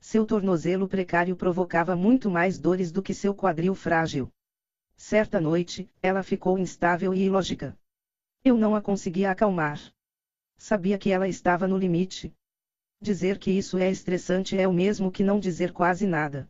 Seu 0.00 0.24
tornozelo 0.24 0.88
precário 0.88 1.36
provocava 1.36 1.94
muito 1.94 2.30
mais 2.30 2.58
dores 2.58 2.90
do 2.90 3.02
que 3.02 3.12
seu 3.12 3.34
quadril 3.34 3.74
frágil. 3.74 4.32
Certa 4.96 5.38
noite, 5.38 5.86
ela 6.00 6.22
ficou 6.22 6.58
instável 6.58 7.12
e 7.12 7.24
ilógica. 7.24 7.78
Eu 8.42 8.56
não 8.56 8.74
a 8.74 8.80
conseguia 8.80 9.30
acalmar. 9.30 9.78
Sabia 10.56 10.96
que 10.96 11.10
ela 11.10 11.28
estava 11.28 11.68
no 11.68 11.76
limite. 11.76 12.34
Dizer 13.00 13.38
que 13.38 13.50
isso 13.50 13.78
é 13.78 13.90
estressante 13.90 14.58
é 14.58 14.66
o 14.66 14.72
mesmo 14.72 15.10
que 15.10 15.22
não 15.22 15.38
dizer 15.38 15.72
quase 15.72 16.06
nada. 16.06 16.48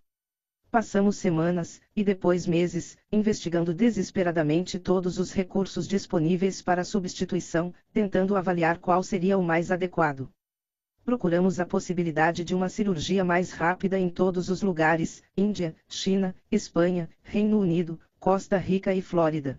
Passamos 0.71 1.17
semanas, 1.17 1.81
e 1.95 2.05
depois 2.05 2.47
meses, 2.47 2.97
investigando 3.11 3.73
desesperadamente 3.73 4.79
todos 4.79 5.19
os 5.19 5.33
recursos 5.33 5.87
disponíveis 5.89 6.61
para 6.61 6.85
substituição, 6.85 7.75
tentando 7.93 8.37
avaliar 8.37 8.79
qual 8.79 9.03
seria 9.03 9.39
o 9.39 9.43
mais 9.43 9.71
adequado 9.71 10.31
procuramos 11.09 11.59
a 11.59 11.65
possibilidade 11.65 12.45
de 12.45 12.55
uma 12.55 12.69
cirurgia 12.69 13.25
mais 13.25 13.51
rápida 13.51 13.99
em 13.99 14.11
todos 14.11 14.51
os 14.51 14.61
lugares: 14.61 15.23
Índia, 15.35 15.75
China, 15.89 16.37
Espanha, 16.53 17.09
Reino 17.23 17.59
Unido, 17.59 17.99
Costa 18.21 18.59
Rica 18.59 18.93
e 18.93 19.01
Flórida. 19.01 19.59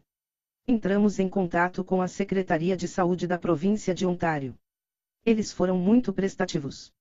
Entramos 0.68 1.18
em 1.18 1.28
contato 1.28 1.84
com 1.84 2.04
a 2.04 2.08
Secretaria 2.08 2.78
de 2.78 2.88
Saúde 2.88 3.26
da 3.26 3.36
província 3.36 3.96
de 3.96 4.06
Ontário. 4.06 4.54
Eles 5.26 5.52
foram 5.52 5.78
muito 5.78 6.14
prestativos. 6.14 6.94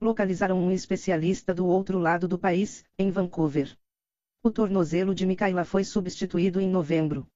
Localizaram 0.00 0.58
um 0.58 0.70
especialista 0.72 1.54
do 1.54 1.66
outro 1.66 1.98
lado 1.98 2.26
do 2.26 2.38
país, 2.38 2.84
em 2.98 3.10
Vancouver. 3.10 3.76
O 4.42 4.50
tornozelo 4.50 5.14
de 5.14 5.24
Micaela 5.24 5.64
foi 5.64 5.84
substituído 5.84 6.60
em 6.60 6.68
novembro. 6.68 7.26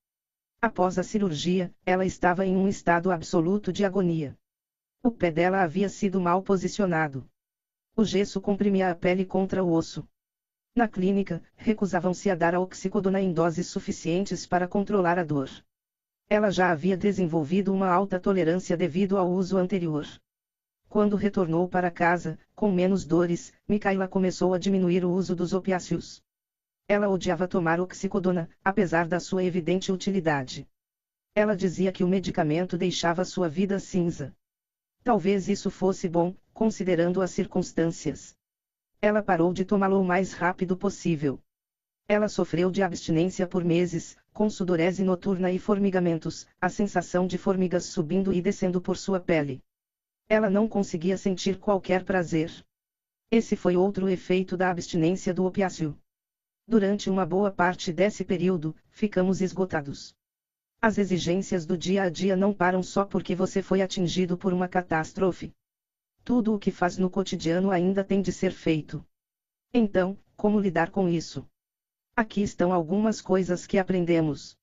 Após 0.60 0.98
a 0.98 1.04
cirurgia, 1.04 1.72
ela 1.84 2.04
estava 2.04 2.44
em 2.44 2.56
um 2.56 2.66
estado 2.66 3.12
absoluto 3.12 3.72
de 3.72 3.84
agonia. 3.84 4.36
O 5.02 5.10
pé 5.12 5.30
dela 5.30 5.62
havia 5.62 5.88
sido 5.88 6.20
mal 6.20 6.42
posicionado. 6.42 7.24
O 7.94 8.04
gesso 8.04 8.40
comprimia 8.40 8.90
a 8.90 8.94
pele 8.94 9.24
contra 9.24 9.62
o 9.62 9.72
osso. 9.72 10.06
Na 10.74 10.88
clínica, 10.88 11.42
recusavam-se 11.54 12.28
a 12.28 12.34
dar 12.34 12.54
a 12.54 12.60
oxicodona 12.60 13.20
em 13.20 13.32
doses 13.32 13.68
suficientes 13.68 14.44
para 14.44 14.66
controlar 14.66 15.18
a 15.18 15.24
dor. 15.24 15.48
Ela 16.28 16.50
já 16.50 16.70
havia 16.70 16.96
desenvolvido 16.96 17.72
uma 17.72 17.88
alta 17.88 18.18
tolerância 18.18 18.76
devido 18.76 19.16
ao 19.16 19.30
uso 19.30 19.56
anterior. 19.56 20.04
Quando 20.88 21.14
retornou 21.14 21.68
para 21.68 21.90
casa, 21.90 22.38
com 22.54 22.72
menos 22.72 23.04
dores, 23.04 23.52
Micaela 23.68 24.08
começou 24.08 24.52
a 24.52 24.58
diminuir 24.58 25.04
o 25.04 25.12
uso 25.12 25.36
dos 25.36 25.52
opiáceos. 25.52 26.20
Ela 26.88 27.08
odiava 27.08 27.46
tomar 27.46 27.80
oxicodona, 27.80 28.48
apesar 28.64 29.06
da 29.06 29.20
sua 29.20 29.44
evidente 29.44 29.92
utilidade. 29.92 30.68
Ela 31.34 31.54
dizia 31.54 31.92
que 31.92 32.02
o 32.02 32.08
medicamento 32.08 32.76
deixava 32.76 33.24
sua 33.24 33.48
vida 33.48 33.78
cinza. 33.78 34.34
Talvez 35.04 35.48
isso 35.48 35.70
fosse 35.70 36.08
bom, 36.08 36.34
considerando 36.52 37.22
as 37.22 37.30
circunstâncias. 37.30 38.34
Ela 39.00 39.22
parou 39.22 39.52
de 39.52 39.64
tomá-lo 39.64 40.00
o 40.00 40.04
mais 40.04 40.32
rápido 40.32 40.76
possível. 40.76 41.38
Ela 42.08 42.28
sofreu 42.28 42.70
de 42.70 42.82
abstinência 42.82 43.46
por 43.46 43.62
meses, 43.64 44.16
com 44.36 44.50
sudorese 44.50 45.02
noturna 45.02 45.50
e 45.50 45.58
formigamentos, 45.58 46.46
a 46.60 46.68
sensação 46.68 47.26
de 47.26 47.38
formigas 47.38 47.86
subindo 47.86 48.34
e 48.34 48.42
descendo 48.42 48.82
por 48.82 48.98
sua 48.98 49.18
pele. 49.18 49.62
Ela 50.28 50.50
não 50.50 50.68
conseguia 50.68 51.16
sentir 51.16 51.58
qualquer 51.58 52.04
prazer. 52.04 52.52
Esse 53.30 53.56
foi 53.56 53.78
outro 53.78 54.10
efeito 54.10 54.54
da 54.54 54.70
abstinência 54.70 55.32
do 55.32 55.46
opiáceo. 55.46 55.98
Durante 56.68 57.08
uma 57.08 57.24
boa 57.24 57.50
parte 57.50 57.90
desse 57.94 58.26
período, 58.26 58.76
ficamos 58.90 59.40
esgotados. 59.40 60.14
As 60.82 60.98
exigências 60.98 61.64
do 61.64 61.74
dia 61.74 62.02
a 62.02 62.10
dia 62.10 62.36
não 62.36 62.52
param 62.52 62.82
só 62.82 63.06
porque 63.06 63.34
você 63.34 63.62
foi 63.62 63.80
atingido 63.80 64.36
por 64.36 64.52
uma 64.52 64.68
catástrofe. 64.68 65.50
Tudo 66.22 66.54
o 66.54 66.58
que 66.58 66.70
faz 66.70 66.98
no 66.98 67.08
cotidiano 67.08 67.70
ainda 67.70 68.04
tem 68.04 68.20
de 68.20 68.32
ser 68.32 68.52
feito. 68.52 69.02
Então, 69.72 70.18
como 70.36 70.60
lidar 70.60 70.90
com 70.90 71.08
isso? 71.08 71.48
Aqui 72.18 72.40
estão 72.40 72.72
algumas 72.72 73.20
coisas 73.20 73.66
que 73.66 73.76
aprendemos. 73.76 74.56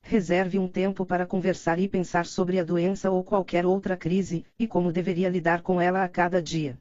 Reserve 0.00 0.58
um 0.58 0.66
tempo 0.66 1.04
para 1.04 1.26
conversar 1.26 1.78
e 1.78 1.86
pensar 1.86 2.24
sobre 2.24 2.58
a 2.58 2.64
doença 2.64 3.10
ou 3.10 3.22
qualquer 3.22 3.66
outra 3.66 3.98
crise, 3.98 4.46
e 4.58 4.66
como 4.66 4.90
deveria 4.90 5.28
lidar 5.28 5.60
com 5.60 5.78
ela 5.78 6.02
a 6.02 6.08
cada 6.08 6.40
dia. 6.40 6.80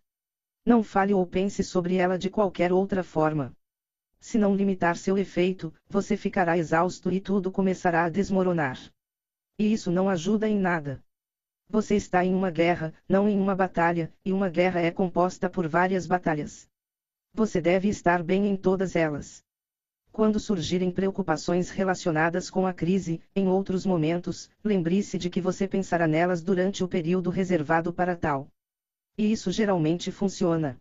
Não 0.65 0.81
fale 0.81 1.13
ou 1.13 1.27
pense 1.27 1.65
sobre 1.65 1.97
ela 1.97 2.17
de 2.17 2.29
qualquer 2.29 2.71
outra 2.71 3.03
forma. 3.03 3.51
Se 4.17 4.37
não 4.37 4.55
limitar 4.55 4.95
seu 4.95 5.17
efeito, 5.17 5.73
você 5.89 6.15
ficará 6.15 6.57
exausto 6.57 7.11
e 7.11 7.19
tudo 7.19 7.51
começará 7.51 8.05
a 8.05 8.09
desmoronar. 8.09 8.79
E 9.59 9.73
isso 9.73 9.91
não 9.91 10.07
ajuda 10.07 10.47
em 10.47 10.57
nada. 10.57 11.03
Você 11.67 11.93
está 11.93 12.23
em 12.23 12.33
uma 12.33 12.49
guerra, 12.49 12.93
não 13.05 13.27
em 13.27 13.37
uma 13.37 13.53
batalha, 13.53 14.09
e 14.23 14.31
uma 14.31 14.47
guerra 14.47 14.79
é 14.79 14.91
composta 14.91 15.49
por 15.49 15.67
várias 15.67 16.07
batalhas. 16.07 16.69
Você 17.33 17.59
deve 17.59 17.89
estar 17.89 18.23
bem 18.23 18.47
em 18.47 18.55
todas 18.55 18.95
elas. 18.95 19.43
Quando 20.15 20.39
surgirem 20.39 20.91
preocupações 20.91 21.69
relacionadas 21.69 22.49
com 22.49 22.65
a 22.65 22.71
crise, 22.71 23.21
em 23.35 23.49
outros 23.49 23.85
momentos, 23.85 24.49
lembre-se 24.63 25.17
de 25.17 25.29
que 25.29 25.41
você 25.41 25.67
pensará 25.67 26.07
nelas 26.07 26.41
durante 26.41 26.85
o 26.85 26.87
período 26.87 27.29
reservado 27.29 27.91
para 27.91 28.15
tal. 28.15 28.47
E 29.17 29.29
isso 29.29 29.51
geralmente 29.51 30.13
funciona. 30.13 30.79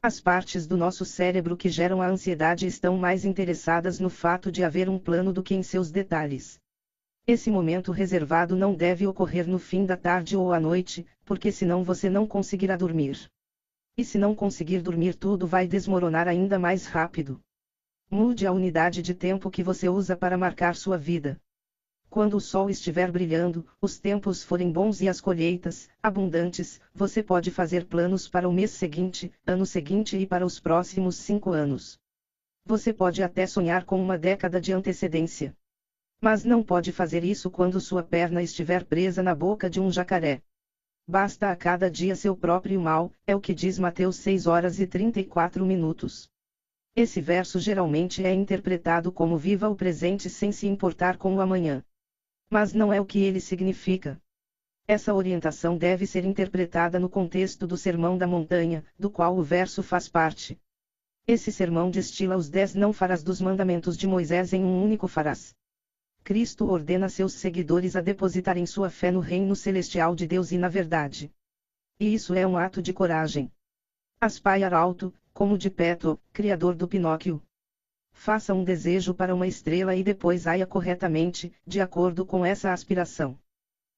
As 0.00 0.20
partes 0.20 0.68
do 0.68 0.76
nosso 0.76 1.04
cérebro 1.04 1.56
que 1.56 1.68
geram 1.68 2.00
a 2.00 2.06
ansiedade 2.06 2.64
estão 2.64 2.96
mais 2.96 3.24
interessadas 3.24 3.98
no 3.98 4.08
fato 4.08 4.52
de 4.52 4.62
haver 4.62 4.88
um 4.88 5.00
plano 5.00 5.32
do 5.32 5.42
que 5.42 5.56
em 5.56 5.64
seus 5.64 5.90
detalhes. 5.90 6.60
Esse 7.26 7.50
momento 7.50 7.90
reservado 7.90 8.54
não 8.54 8.72
deve 8.72 9.04
ocorrer 9.04 9.48
no 9.48 9.58
fim 9.58 9.84
da 9.84 9.96
tarde 9.96 10.36
ou 10.36 10.52
à 10.52 10.60
noite, 10.60 11.04
porque 11.24 11.50
senão 11.50 11.82
você 11.82 12.08
não 12.08 12.24
conseguirá 12.24 12.76
dormir. 12.76 13.28
E 13.96 14.04
se 14.04 14.16
não 14.16 14.32
conseguir 14.32 14.80
dormir, 14.80 15.16
tudo 15.16 15.44
vai 15.44 15.66
desmoronar 15.66 16.28
ainda 16.28 16.56
mais 16.56 16.86
rápido. 16.86 17.40
Mude 18.12 18.44
a 18.44 18.50
unidade 18.50 19.02
de 19.02 19.14
tempo 19.14 19.48
que 19.52 19.62
você 19.62 19.88
usa 19.88 20.16
para 20.16 20.36
marcar 20.36 20.74
sua 20.74 20.98
vida. 20.98 21.40
Quando 22.08 22.36
o 22.36 22.40
sol 22.40 22.68
estiver 22.68 23.08
brilhando, 23.08 23.64
os 23.80 24.00
tempos 24.00 24.42
forem 24.42 24.72
bons 24.72 25.00
e 25.00 25.08
as 25.08 25.20
colheitas, 25.20 25.88
abundantes, 26.02 26.80
você 26.92 27.22
pode 27.22 27.52
fazer 27.52 27.86
planos 27.86 28.26
para 28.28 28.48
o 28.48 28.52
mês 28.52 28.72
seguinte, 28.72 29.32
ano 29.46 29.64
seguinte 29.64 30.16
e 30.18 30.26
para 30.26 30.44
os 30.44 30.58
próximos 30.58 31.14
cinco 31.14 31.52
anos. 31.52 32.00
Você 32.66 32.92
pode 32.92 33.22
até 33.22 33.46
sonhar 33.46 33.84
com 33.84 34.02
uma 34.02 34.18
década 34.18 34.60
de 34.60 34.72
antecedência. 34.72 35.56
Mas 36.20 36.44
não 36.44 36.64
pode 36.64 36.90
fazer 36.90 37.22
isso 37.22 37.48
quando 37.48 37.80
sua 37.80 38.02
perna 38.02 38.42
estiver 38.42 38.84
presa 38.84 39.22
na 39.22 39.36
boca 39.36 39.70
de 39.70 39.80
um 39.80 39.88
jacaré. 39.88 40.42
Basta 41.06 41.48
a 41.48 41.54
cada 41.54 41.88
dia 41.88 42.16
seu 42.16 42.36
próprio 42.36 42.80
mal, 42.80 43.12
é 43.24 43.36
o 43.36 43.40
que 43.40 43.54
diz 43.54 43.78
Mateus 43.78 44.16
6 44.16 44.48
horas 44.48 44.80
e 44.80 44.86
34 44.88 45.64
minutos. 45.64 46.28
Esse 46.96 47.20
verso 47.20 47.58
geralmente 47.58 48.24
é 48.24 48.32
interpretado 48.32 49.12
como 49.12 49.38
viva 49.38 49.68
o 49.68 49.76
presente 49.76 50.28
sem 50.28 50.52
se 50.52 50.66
importar 50.66 51.16
com 51.16 51.34
o 51.36 51.40
amanhã 51.40 51.84
mas 52.50 52.72
não 52.72 52.92
é 52.92 53.00
o 53.00 53.06
que 53.06 53.20
ele 53.20 53.40
significa. 53.40 54.20
Essa 54.86 55.14
orientação 55.14 55.78
deve 55.78 56.04
ser 56.04 56.24
interpretada 56.24 56.98
no 56.98 57.08
contexto 57.08 57.64
do 57.64 57.76
Sermão 57.76 58.18
da 58.18 58.26
Montanha, 58.26 58.84
do 58.98 59.08
qual 59.08 59.38
o 59.38 59.42
verso 59.42 59.84
faz 59.84 60.08
parte. 60.08 60.60
Esse 61.28 61.52
sermão 61.52 61.92
destila 61.92 62.36
os 62.36 62.50
dez 62.50 62.74
não 62.74 62.92
farás 62.92 63.22
dos 63.22 63.40
mandamentos 63.40 63.96
de 63.96 64.08
Moisés 64.08 64.52
em 64.52 64.64
um 64.64 64.82
único 64.82 65.06
farás. 65.06 65.54
Cristo 66.24 66.66
ordena 66.66 67.08
seus 67.08 67.34
seguidores 67.34 67.94
a 67.94 68.00
depositarem 68.00 68.66
sua 68.66 68.90
fé 68.90 69.12
no 69.12 69.20
reino 69.20 69.54
celestial 69.54 70.16
de 70.16 70.26
Deus 70.26 70.50
e 70.50 70.58
na 70.58 70.68
verdade. 70.68 71.32
E 72.00 72.12
isso 72.12 72.34
é 72.34 72.44
um 72.44 72.58
ato 72.58 72.82
de 72.82 72.92
coragem. 72.92 73.50
Aspire 74.20 74.74
alto, 74.74 75.14
como 75.40 75.56
de 75.56 75.70
Peto, 75.70 76.20
criador 76.34 76.74
do 76.74 76.86
Pinóquio. 76.86 77.42
Faça 78.12 78.52
um 78.52 78.62
desejo 78.62 79.14
para 79.14 79.34
uma 79.34 79.46
estrela 79.46 79.96
e 79.96 80.04
depois 80.04 80.46
aia 80.46 80.66
corretamente, 80.66 81.50
de 81.66 81.80
acordo 81.80 82.26
com 82.26 82.44
essa 82.44 82.74
aspiração. 82.74 83.40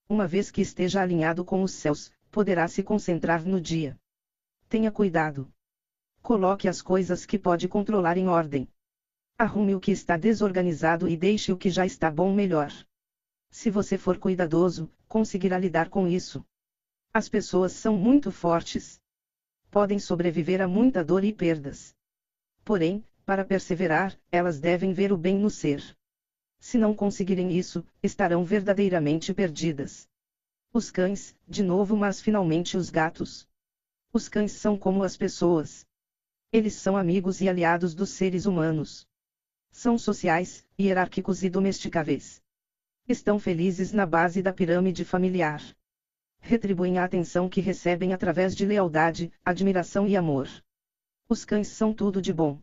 Uma 0.08 0.24
vez 0.24 0.52
que 0.52 0.60
esteja 0.60 1.02
alinhado 1.02 1.44
com 1.44 1.60
os 1.64 1.72
céus, 1.72 2.12
poderá 2.30 2.68
se 2.68 2.80
concentrar 2.84 3.44
no 3.44 3.60
dia. 3.60 3.98
Tenha 4.68 4.92
cuidado. 4.92 5.52
Coloque 6.22 6.68
as 6.68 6.80
coisas 6.80 7.26
que 7.26 7.40
pode 7.40 7.66
controlar 7.66 8.16
em 8.16 8.28
ordem. 8.28 8.68
Arrume 9.36 9.74
o 9.74 9.80
que 9.80 9.90
está 9.90 10.16
desorganizado 10.16 11.08
e 11.08 11.16
deixe 11.16 11.50
o 11.50 11.58
que 11.58 11.70
já 11.70 11.84
está 11.84 12.08
bom 12.08 12.32
melhor. 12.32 12.70
Se 13.50 13.68
você 13.68 13.98
for 13.98 14.16
cuidadoso, 14.16 14.88
conseguirá 15.08 15.58
lidar 15.58 15.88
com 15.88 16.06
isso. 16.06 16.46
As 17.12 17.28
pessoas 17.28 17.72
são 17.72 17.98
muito 17.98 18.30
fortes. 18.30 19.01
Podem 19.72 19.98
sobreviver 19.98 20.60
a 20.60 20.68
muita 20.68 21.02
dor 21.02 21.24
e 21.24 21.32
perdas. 21.32 21.96
Porém, 22.62 23.02
para 23.24 23.42
perseverar, 23.42 24.14
elas 24.30 24.60
devem 24.60 24.92
ver 24.92 25.10
o 25.10 25.16
bem 25.16 25.38
no 25.38 25.48
ser. 25.48 25.82
Se 26.60 26.76
não 26.76 26.94
conseguirem 26.94 27.56
isso, 27.56 27.82
estarão 28.02 28.44
verdadeiramente 28.44 29.32
perdidas. 29.32 30.06
Os 30.74 30.90
cães, 30.90 31.34
de 31.48 31.62
novo, 31.62 31.96
mas 31.96 32.20
finalmente 32.20 32.76
os 32.76 32.90
gatos. 32.90 33.48
Os 34.12 34.28
cães 34.28 34.52
são 34.52 34.76
como 34.76 35.02
as 35.02 35.16
pessoas. 35.16 35.86
Eles 36.52 36.74
são 36.74 36.94
amigos 36.94 37.40
e 37.40 37.48
aliados 37.48 37.94
dos 37.94 38.10
seres 38.10 38.44
humanos. 38.44 39.08
São 39.70 39.96
sociais, 39.96 40.66
hierárquicos 40.78 41.42
e 41.42 41.48
domesticáveis. 41.48 42.42
Estão 43.08 43.38
felizes 43.38 43.90
na 43.90 44.04
base 44.04 44.42
da 44.42 44.52
pirâmide 44.52 45.02
familiar. 45.02 45.62
Retribuem 46.44 46.98
a 46.98 47.04
atenção 47.04 47.48
que 47.48 47.60
recebem 47.60 48.12
através 48.12 48.54
de 48.54 48.66
lealdade, 48.66 49.32
admiração 49.44 50.08
e 50.08 50.16
amor. 50.16 50.48
Os 51.28 51.44
cães 51.44 51.68
são 51.68 51.94
tudo 51.94 52.20
de 52.20 52.32
bom. 52.32 52.60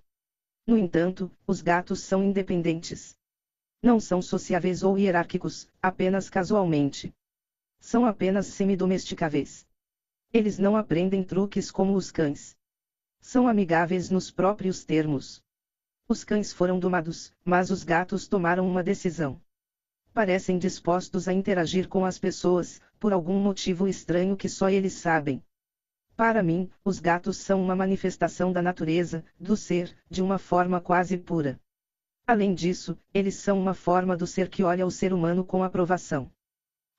No 0.67 0.77
entanto, 0.77 1.31
os 1.47 1.61
gatos 1.61 2.01
são 2.01 2.21
independentes. 2.21 3.17
Não 3.81 3.97
são 3.97 4.21
sociáveis 4.21 4.83
ou 4.83 4.97
hierárquicos, 4.97 5.67
apenas 5.81 6.29
casualmente. 6.29 7.13
São 7.79 8.05
apenas 8.05 8.47
semidomesticáveis. 8.47 9.65
Eles 10.33 10.59
não 10.59 10.75
aprendem 10.75 11.23
truques 11.23 11.71
como 11.71 11.95
os 11.95 12.11
cães. 12.11 12.57
São 13.21 13.47
amigáveis 13.47 14.09
nos 14.09 14.29
próprios 14.29 14.83
termos. 14.83 15.41
Os 16.07 16.25
cães 16.25 16.51
foram 16.51 16.77
domados, 16.77 17.31
mas 17.45 17.71
os 17.71 17.83
gatos 17.83 18.27
tomaram 18.27 18.67
uma 18.69 18.83
decisão. 18.83 19.41
Parecem 20.13 20.57
dispostos 20.57 21.27
a 21.27 21.33
interagir 21.33 21.87
com 21.87 22.03
as 22.03 22.17
pessoas, 22.17 22.81
por 22.99 23.13
algum 23.13 23.39
motivo 23.39 23.87
estranho 23.87 24.35
que 24.35 24.49
só 24.49 24.69
eles 24.69 24.93
sabem. 24.93 25.43
Para 26.15 26.43
mim, 26.43 26.69
os 26.83 26.99
gatos 26.99 27.37
são 27.37 27.61
uma 27.61 27.75
manifestação 27.75 28.51
da 28.51 28.61
natureza, 28.61 29.23
do 29.39 29.55
ser, 29.55 29.95
de 30.09 30.21
uma 30.21 30.37
forma 30.37 30.81
quase 30.81 31.17
pura. 31.17 31.59
Além 32.27 32.53
disso, 32.53 32.97
eles 33.13 33.35
são 33.35 33.59
uma 33.59 33.73
forma 33.73 34.17
do 34.17 34.27
ser 34.27 34.49
que 34.49 34.63
olha 34.63 34.85
o 34.85 34.91
ser 34.91 35.13
humano 35.13 35.45
com 35.45 35.63
aprovação. 35.63 36.29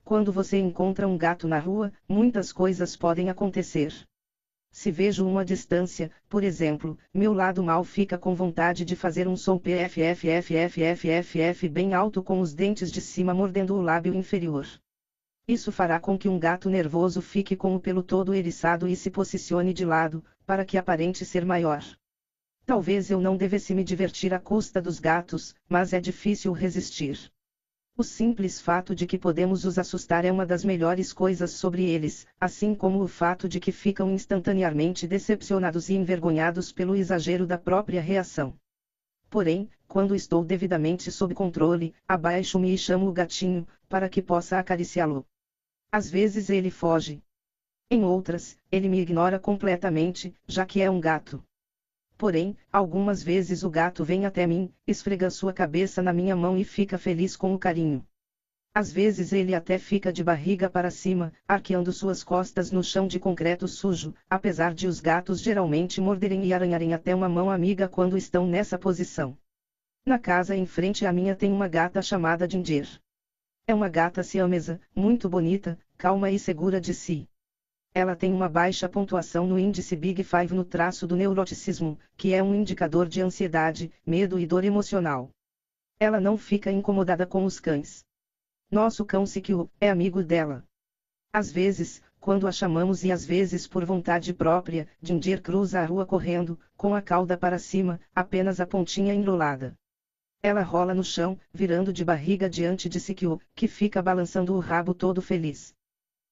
Quando 0.03 0.31
você 0.31 0.57
encontra 0.57 1.07
um 1.07 1.17
gato 1.17 1.47
na 1.47 1.59
rua, 1.59 1.93
muitas 2.09 2.51
coisas 2.51 2.95
podem 2.95 3.29
acontecer. 3.29 3.93
Se 4.71 4.89
vejo 4.89 5.27
uma 5.27 5.43
distância, 5.43 6.09
por 6.29 6.43
exemplo, 6.43 6.97
meu 7.13 7.33
lado 7.33 7.61
mal 7.61 7.83
fica 7.83 8.17
com 8.17 8.33
vontade 8.33 8.85
de 8.85 8.95
fazer 8.95 9.27
um 9.27 9.35
som 9.35 9.59
pffffff 9.59 11.69
bem 11.69 11.93
alto 11.93 12.23
com 12.23 12.39
os 12.39 12.53
dentes 12.53 12.89
de 12.89 13.01
cima 13.01 13.33
mordendo 13.33 13.75
o 13.75 13.81
lábio 13.81 14.15
inferior. 14.15 14.65
Isso 15.45 15.71
fará 15.71 15.99
com 15.99 16.17
que 16.17 16.29
um 16.29 16.39
gato 16.39 16.69
nervoso 16.69 17.21
fique 17.21 17.55
com 17.55 17.75
o 17.75 17.79
pelo 17.79 18.01
todo 18.01 18.33
eriçado 18.33 18.87
e 18.87 18.95
se 18.95 19.11
posicione 19.11 19.73
de 19.73 19.83
lado, 19.83 20.23
para 20.45 20.63
que 20.63 20.77
aparente 20.77 21.25
ser 21.25 21.43
maior. 21.43 21.83
Talvez 22.65 23.11
eu 23.11 23.19
não 23.19 23.35
devesse 23.35 23.75
me 23.75 23.83
divertir 23.83 24.33
à 24.33 24.39
custa 24.39 24.81
dos 24.81 24.99
gatos, 24.99 25.53
mas 25.67 25.91
é 25.91 25.99
difícil 25.99 26.53
resistir. 26.53 27.29
O 27.97 28.03
simples 28.03 28.59
fato 28.59 28.95
de 28.95 29.05
que 29.05 29.17
podemos 29.17 29.65
os 29.65 29.77
assustar 29.77 30.23
é 30.25 30.31
uma 30.31 30.45
das 30.45 30.63
melhores 30.63 31.11
coisas 31.11 31.51
sobre 31.51 31.83
eles, 31.83 32.25
assim 32.39 32.73
como 32.73 33.03
o 33.03 33.07
fato 33.07 33.49
de 33.49 33.59
que 33.59 33.71
ficam 33.71 34.09
instantaneamente 34.11 35.05
decepcionados 35.05 35.89
e 35.89 35.95
envergonhados 35.95 36.71
pelo 36.71 36.95
exagero 36.95 37.45
da 37.45 37.57
própria 37.57 38.01
reação. 38.01 38.57
Porém, 39.29 39.69
quando 39.87 40.15
estou 40.15 40.43
devidamente 40.43 41.11
sob 41.11 41.33
controle, 41.33 41.93
abaixo-me 42.07 42.73
e 42.73 42.77
chamo 42.77 43.07
o 43.07 43.13
gatinho, 43.13 43.67
para 43.87 44.09
que 44.09 44.21
possa 44.21 44.57
acariciá-lo. 44.57 45.25
Às 45.91 46.09
vezes 46.09 46.49
ele 46.49 46.71
foge. 46.71 47.21
Em 47.89 48.05
outras, 48.05 48.57
ele 48.71 48.87
me 48.87 49.01
ignora 49.01 49.37
completamente, 49.37 50.33
já 50.47 50.65
que 50.65 50.81
é 50.81 50.89
um 50.89 50.99
gato. 50.99 51.43
Porém, 52.21 52.55
algumas 52.71 53.23
vezes 53.23 53.63
o 53.63 53.69
gato 53.71 54.03
vem 54.03 54.27
até 54.27 54.45
mim, 54.45 54.71
esfrega 54.85 55.27
sua 55.31 55.51
cabeça 55.51 56.03
na 56.03 56.13
minha 56.13 56.35
mão 56.35 56.55
e 56.55 56.63
fica 56.63 56.95
feliz 56.95 57.35
com 57.35 57.51
o 57.51 57.57
carinho. 57.57 58.05
Às 58.75 58.91
vezes 58.91 59.33
ele 59.33 59.55
até 59.55 59.79
fica 59.79 60.13
de 60.13 60.23
barriga 60.23 60.69
para 60.69 60.91
cima, 60.91 61.33
arqueando 61.47 61.91
suas 61.91 62.23
costas 62.23 62.69
no 62.69 62.83
chão 62.83 63.07
de 63.07 63.19
concreto 63.19 63.67
sujo, 63.67 64.13
apesar 64.29 64.71
de 64.75 64.85
os 64.85 64.99
gatos 64.99 65.41
geralmente 65.41 65.99
morderem 65.99 66.45
e 66.45 66.53
arranharem 66.53 66.93
até 66.93 67.15
uma 67.15 67.27
mão 67.27 67.49
amiga 67.49 67.87
quando 67.87 68.15
estão 68.15 68.45
nessa 68.45 68.77
posição. 68.77 69.35
Na 70.05 70.19
casa 70.19 70.55
em 70.55 70.67
frente 70.67 71.07
à 71.07 71.11
minha 71.11 71.35
tem 71.35 71.51
uma 71.51 71.67
gata 71.67 72.03
chamada 72.03 72.47
Ginger. 72.47 72.87
É 73.65 73.73
uma 73.73 73.89
gata 73.89 74.21
siamesa, 74.21 74.79
muito 74.95 75.27
bonita, 75.27 75.75
calma 75.97 76.29
e 76.29 76.37
segura 76.37 76.79
de 76.79 76.93
si. 76.93 77.27
Ela 77.93 78.15
tem 78.15 78.31
uma 78.33 78.47
baixa 78.47 78.87
pontuação 78.87 79.45
no 79.45 79.59
índice 79.59 79.97
Big 79.97 80.23
Five 80.23 80.53
no 80.53 80.63
traço 80.63 81.05
do 81.05 81.17
neuroticismo, 81.17 81.99
que 82.15 82.33
é 82.33 82.41
um 82.41 82.55
indicador 82.55 83.05
de 83.05 83.21
ansiedade, 83.21 83.91
medo 84.05 84.39
e 84.39 84.47
dor 84.47 84.63
emocional. 84.63 85.29
Ela 85.99 86.19
não 86.19 86.37
fica 86.37 86.71
incomodada 86.71 87.27
com 87.27 87.43
os 87.43 87.59
cães. 87.59 88.05
Nosso 88.71 89.03
cão 89.03 89.25
Sikyu 89.25 89.69
é 89.79 89.89
amigo 89.89 90.23
dela. 90.23 90.63
Às 91.33 91.51
vezes, 91.51 92.01
quando 92.17 92.47
a 92.47 92.51
chamamos 92.51 93.03
e 93.03 93.11
às 93.11 93.25
vezes 93.25 93.67
por 93.67 93.83
vontade 93.83 94.33
própria, 94.33 94.87
Ginger 95.01 95.41
cruza 95.41 95.81
a 95.81 95.85
rua 95.85 96.05
correndo, 96.05 96.57
com 96.77 96.95
a 96.95 97.01
cauda 97.01 97.37
para 97.37 97.59
cima, 97.59 97.99
apenas 98.15 98.61
a 98.61 98.65
pontinha 98.65 99.13
enrolada. 99.13 99.75
Ela 100.41 100.61
rola 100.61 100.93
no 100.93 101.03
chão, 101.03 101.37
virando 101.53 101.91
de 101.91 102.05
barriga 102.05 102.49
diante 102.49 102.87
de 102.87 103.01
Sikyu, 103.01 103.41
que 103.53 103.67
fica 103.67 104.01
balançando 104.01 104.55
o 104.55 104.59
rabo 104.59 104.93
todo 104.93 105.21
feliz. 105.21 105.75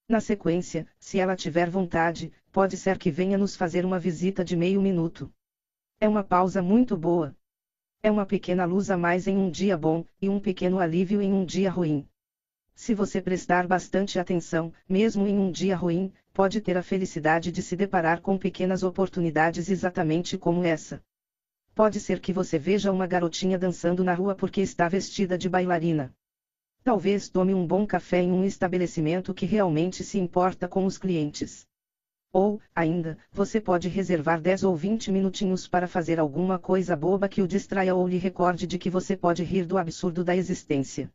Na 0.10 0.20
sequência, 0.20 0.88
se 1.00 1.20
ela 1.20 1.36
tiver 1.36 1.70
vontade, 1.70 2.34
pode 2.52 2.76
ser 2.76 2.98
que 2.98 3.12
venha 3.12 3.38
nos 3.38 3.56
fazer 3.56 3.86
uma 3.86 4.00
visita 4.00 4.44
de 4.44 4.56
meio 4.56 4.82
minuto. 4.82 5.32
É 6.00 6.10
uma 6.10 6.24
pausa 6.24 6.64
muito 6.64 6.98
boa. 6.98 7.38
É 8.02 8.10
uma 8.10 8.26
pequena 8.26 8.66
luz 8.66 8.90
a 8.90 8.98
mais 8.98 9.28
em 9.28 9.38
um 9.38 9.52
dia 9.52 9.78
bom, 9.78 10.04
e 10.20 10.28
um 10.28 10.40
pequeno 10.40 10.80
alívio 10.80 11.22
em 11.22 11.32
um 11.32 11.46
dia 11.46 11.70
ruim. 11.70 12.10
Se 12.74 12.92
você 12.92 13.22
prestar 13.22 13.68
bastante 13.68 14.18
atenção, 14.18 14.74
mesmo 14.90 15.28
em 15.28 15.38
um 15.38 15.52
dia 15.52 15.76
ruim, 15.76 16.12
pode 16.34 16.60
ter 16.60 16.76
a 16.76 16.82
felicidade 16.82 17.52
de 17.52 17.62
se 17.62 17.76
deparar 17.76 18.20
com 18.20 18.36
pequenas 18.36 18.82
oportunidades 18.82 19.70
exatamente 19.70 20.40
como 20.40 20.64
essa. 20.64 21.04
Pode 21.76 22.00
ser 22.00 22.20
que 22.20 22.34
você 22.34 22.58
veja 22.58 22.92
uma 22.92 23.06
garotinha 23.06 23.60
dançando 23.60 24.04
na 24.04 24.16
rua 24.16 24.34
porque 24.34 24.62
está 24.62 24.88
vestida 24.88 25.38
de 25.38 25.48
bailarina. 25.48 26.12
Talvez 26.90 27.30
tome 27.30 27.54
um 27.54 27.68
bom 27.68 27.86
café 27.86 28.20
em 28.20 28.32
um 28.32 28.44
estabelecimento 28.44 29.32
que 29.32 29.46
realmente 29.46 30.04
se 30.04 30.18
importa 30.18 30.68
com 30.68 30.88
os 30.88 30.98
clientes. 30.98 31.64
Ou, 32.34 32.60
ainda, 32.74 33.16
você 33.32 33.62
pode 33.62 33.88
reservar 33.88 34.42
10 34.42 34.64
ou 34.64 34.76
20 34.76 35.12
minutinhos 35.12 35.68
para 35.68 35.86
fazer 35.88 36.20
alguma 36.20 36.58
coisa 36.58 36.96
boba 36.96 37.30
que 37.30 37.44
o 37.44 37.48
distraia 37.48 37.94
ou 37.94 38.08
lhe 38.08 38.18
recorde 38.18 38.66
de 38.66 38.80
que 38.80 38.90
você 38.90 39.16
pode 39.16 39.44
rir 39.44 39.68
do 39.68 39.78
absurdo 39.78 40.24
da 40.24 40.36
existência. 40.36 41.12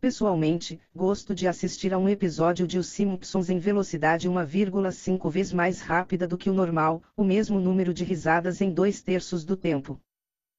Pessoalmente, 0.00 0.80
gosto 0.92 1.36
de 1.36 1.46
assistir 1.46 1.94
a 1.94 1.98
um 1.98 2.08
episódio 2.08 2.66
de 2.66 2.76
Os 2.76 2.88
Simpsons 2.88 3.48
em 3.48 3.60
velocidade 3.60 4.28
1,5 4.28 5.30
vezes 5.30 5.52
mais 5.52 5.80
rápida 5.80 6.26
do 6.26 6.36
que 6.36 6.50
o 6.50 6.52
normal, 6.52 7.00
o 7.16 7.22
mesmo 7.22 7.60
número 7.60 7.94
de 7.94 8.02
risadas 8.02 8.60
em 8.60 8.72
dois 8.72 9.00
terços 9.00 9.44
do 9.44 9.56
tempo. 9.56 10.00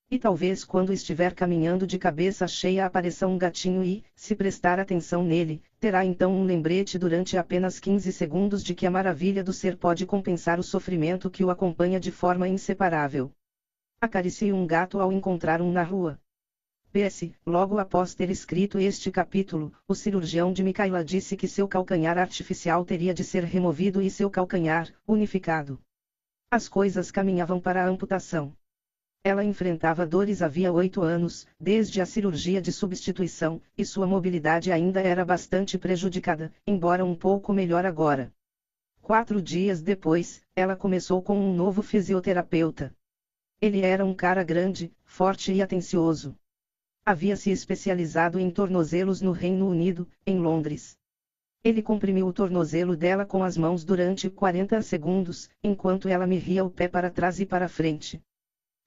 E 0.09 0.17
talvez 0.17 0.63
quando 0.63 0.93
estiver 0.93 1.35
caminhando 1.35 1.85
de 1.85 1.99
cabeça 1.99 2.47
cheia 2.47 2.85
apareça 2.85 3.27
um 3.27 3.37
gatinho 3.37 3.83
e, 3.83 4.05
se 4.15 4.33
prestar 4.35 4.79
atenção 4.79 5.21
nele, 5.21 5.61
terá 5.81 6.05
então 6.05 6.33
um 6.33 6.45
lembrete 6.45 6.97
durante 6.97 7.35
apenas 7.35 7.77
15 7.77 8.13
segundos 8.13 8.63
de 8.63 8.73
que 8.73 8.85
a 8.85 8.91
maravilha 8.91 9.43
do 9.43 9.51
ser 9.51 9.75
pode 9.75 10.05
compensar 10.05 10.61
o 10.61 10.63
sofrimento 10.63 11.29
que 11.29 11.43
o 11.43 11.49
acompanha 11.49 11.99
de 11.99 12.09
forma 12.09 12.47
inseparável. 12.47 13.33
Acaricie 13.99 14.53
um 14.53 14.65
gato 14.65 15.01
ao 15.01 15.11
encontrar 15.11 15.61
um 15.61 15.73
na 15.73 15.83
rua. 15.83 16.17
PS, 16.93 17.31
logo 17.45 17.77
após 17.77 18.15
ter 18.15 18.29
escrito 18.29 18.79
este 18.79 19.11
capítulo, 19.11 19.73
o 19.89 19.93
cirurgião 19.93 20.53
de 20.53 20.63
Micaela 20.63 21.03
disse 21.03 21.35
que 21.35 21.49
seu 21.49 21.67
calcanhar 21.67 22.17
artificial 22.17 22.85
teria 22.85 23.13
de 23.13 23.25
ser 23.25 23.43
removido 23.43 24.01
e 24.01 24.09
seu 24.09 24.29
calcanhar, 24.29 24.89
unificado. 25.05 25.81
As 26.49 26.69
coisas 26.69 27.11
caminhavam 27.11 27.59
para 27.59 27.83
a 27.83 27.87
amputação. 27.89 28.55
Ela 29.29 29.43
enfrentava 29.43 30.07
dores 30.07 30.41
havia 30.41 30.71
oito 30.71 31.01
anos, 31.01 31.45
desde 31.59 31.99
a 31.99 32.05
cirurgia 32.05 32.61
de 32.61 32.71
substituição, 32.71 33.61
e 33.77 33.83
sua 33.83 34.07
mobilidade 34.07 34.71
ainda 34.71 35.01
era 35.01 35.25
bastante 35.25 35.77
prejudicada, 35.77 36.49
embora 36.65 37.03
um 37.03 37.13
pouco 37.13 37.51
melhor 37.51 37.85
agora. 37.85 38.33
Quatro 39.01 39.41
dias 39.41 39.81
depois, 39.81 40.41
ela 40.55 40.77
começou 40.77 41.21
com 41.21 41.37
um 41.37 41.53
novo 41.53 41.81
fisioterapeuta. 41.81 42.95
Ele 43.59 43.81
era 43.81 44.05
um 44.05 44.13
cara 44.13 44.45
grande, 44.45 44.93
forte 45.03 45.51
e 45.51 45.61
atencioso. 45.61 46.33
Havia 47.05 47.35
se 47.35 47.51
especializado 47.51 48.39
em 48.39 48.49
tornozelos 48.49 49.21
no 49.21 49.33
Reino 49.33 49.67
Unido, 49.67 50.07
em 50.25 50.39
Londres. 50.39 50.97
Ele 51.65 51.81
comprimiu 51.81 52.27
o 52.27 52.31
tornozelo 52.31 52.95
dela 52.95 53.25
com 53.25 53.43
as 53.43 53.57
mãos 53.57 53.83
durante 53.83 54.29
40 54.29 54.81
segundos, 54.83 55.49
enquanto 55.61 56.07
ela 56.07 56.25
me 56.25 56.37
ria 56.37 56.63
o 56.63 56.71
pé 56.71 56.87
para 56.87 57.11
trás 57.11 57.41
e 57.41 57.45
para 57.45 57.67
frente. 57.67 58.21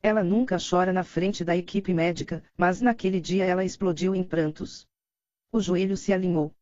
Ela 0.03 0.25
nunca 0.25 0.57
chora 0.59 0.93
na 0.93 1.05
frente 1.05 1.45
da 1.45 1.55
equipe 1.55 1.93
médica, 1.93 2.43
mas 2.57 2.81
naquele 2.81 3.21
dia 3.21 3.45
ela 3.45 3.65
explodiu 3.65 4.15
em 4.15 4.25
prantos. 4.25 4.87
O 5.53 5.61
joelho 5.61 5.97
se 5.97 6.13
alinhou. 6.13 6.55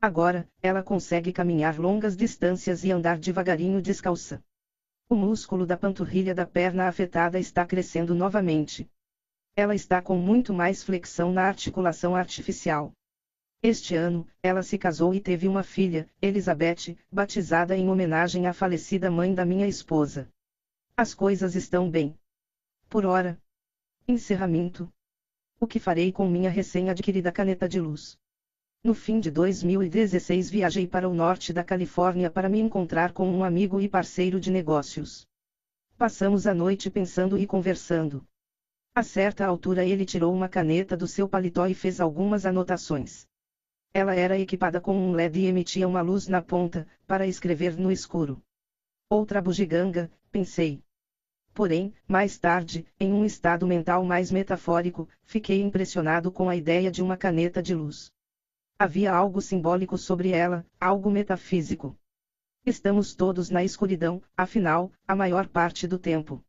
Agora, 0.00 0.48
ela 0.62 0.82
consegue 0.82 1.30
caminhar 1.30 1.78
longas 1.78 2.16
distâncias 2.16 2.82
e 2.82 2.90
andar 2.90 3.18
devagarinho 3.18 3.82
descalça. 3.82 4.42
O 5.10 5.14
músculo 5.14 5.66
da 5.66 5.76
panturrilha 5.76 6.34
da 6.34 6.46
perna 6.46 6.88
afetada 6.88 7.38
está 7.38 7.66
crescendo 7.66 8.14
novamente. 8.14 8.90
Ela 9.54 9.74
está 9.74 10.00
com 10.00 10.16
muito 10.16 10.54
mais 10.54 10.82
flexão 10.82 11.32
na 11.32 11.42
articulação 11.42 12.16
artificial. 12.16 12.94
Este 13.62 13.94
ano, 13.94 14.26
ela 14.42 14.62
se 14.62 14.78
casou 14.78 15.12
e 15.12 15.20
teve 15.20 15.46
uma 15.46 15.62
filha, 15.62 16.08
Elizabeth, 16.22 16.96
batizada 17.12 17.76
em 17.76 17.90
homenagem 17.90 18.46
à 18.46 18.54
falecida 18.54 19.10
mãe 19.10 19.34
da 19.34 19.44
minha 19.44 19.66
esposa. 19.66 20.30
As 20.96 21.12
coisas 21.12 21.54
estão 21.54 21.90
bem. 21.90 22.16
Por 22.90 23.06
hora. 23.06 23.40
Encerramento. 24.08 24.92
O 25.60 25.66
que 25.68 25.78
farei 25.78 26.10
com 26.10 26.28
minha 26.28 26.50
recém-adquirida 26.50 27.30
caneta 27.30 27.68
de 27.68 27.80
luz? 27.80 28.18
No 28.82 28.94
fim 28.94 29.20
de 29.20 29.30
2016 29.30 30.50
viajei 30.50 30.88
para 30.88 31.08
o 31.08 31.14
norte 31.14 31.52
da 31.52 31.62
Califórnia 31.62 32.28
para 32.28 32.48
me 32.48 32.58
encontrar 32.58 33.12
com 33.12 33.30
um 33.30 33.44
amigo 33.44 33.80
e 33.80 33.88
parceiro 33.88 34.40
de 34.40 34.50
negócios. 34.50 35.24
Passamos 35.96 36.48
a 36.48 36.52
noite 36.52 36.90
pensando 36.90 37.38
e 37.38 37.46
conversando. 37.46 38.26
A 38.92 39.04
certa 39.04 39.46
altura 39.46 39.84
ele 39.84 40.04
tirou 40.04 40.34
uma 40.34 40.48
caneta 40.48 40.96
do 40.96 41.06
seu 41.06 41.28
paletó 41.28 41.68
e 41.68 41.74
fez 41.74 42.00
algumas 42.00 42.44
anotações. 42.44 43.24
Ela 43.94 44.16
era 44.16 44.36
equipada 44.36 44.80
com 44.80 44.96
um 44.96 45.12
LED 45.12 45.38
e 45.38 45.46
emitia 45.46 45.86
uma 45.86 46.00
luz 46.00 46.26
na 46.26 46.42
ponta, 46.42 46.88
para 47.06 47.24
escrever 47.24 47.78
no 47.78 47.92
escuro. 47.92 48.42
Outra 49.08 49.40
bugiganga, 49.40 50.10
pensei. 50.32 50.82
Porém, 51.60 51.92
mais 52.08 52.38
tarde, 52.38 52.86
em 52.98 53.12
um 53.12 53.22
estado 53.22 53.66
mental 53.66 54.02
mais 54.02 54.30
metafórico, 54.30 55.06
fiquei 55.26 55.60
impressionado 55.60 56.32
com 56.32 56.48
a 56.48 56.56
ideia 56.56 56.90
de 56.90 57.02
uma 57.02 57.18
caneta 57.18 57.62
de 57.62 57.74
luz. 57.74 58.10
Havia 58.78 59.12
algo 59.12 59.42
simbólico 59.42 59.98
sobre 59.98 60.30
ela, 60.30 60.66
algo 60.80 61.10
metafísico. 61.10 61.94
Estamos 62.64 63.14
todos 63.14 63.50
na 63.50 63.62
escuridão, 63.62 64.22
afinal, 64.34 64.90
a 65.06 65.14
maior 65.14 65.46
parte 65.48 65.86
do 65.86 65.98
tempo. 65.98 66.42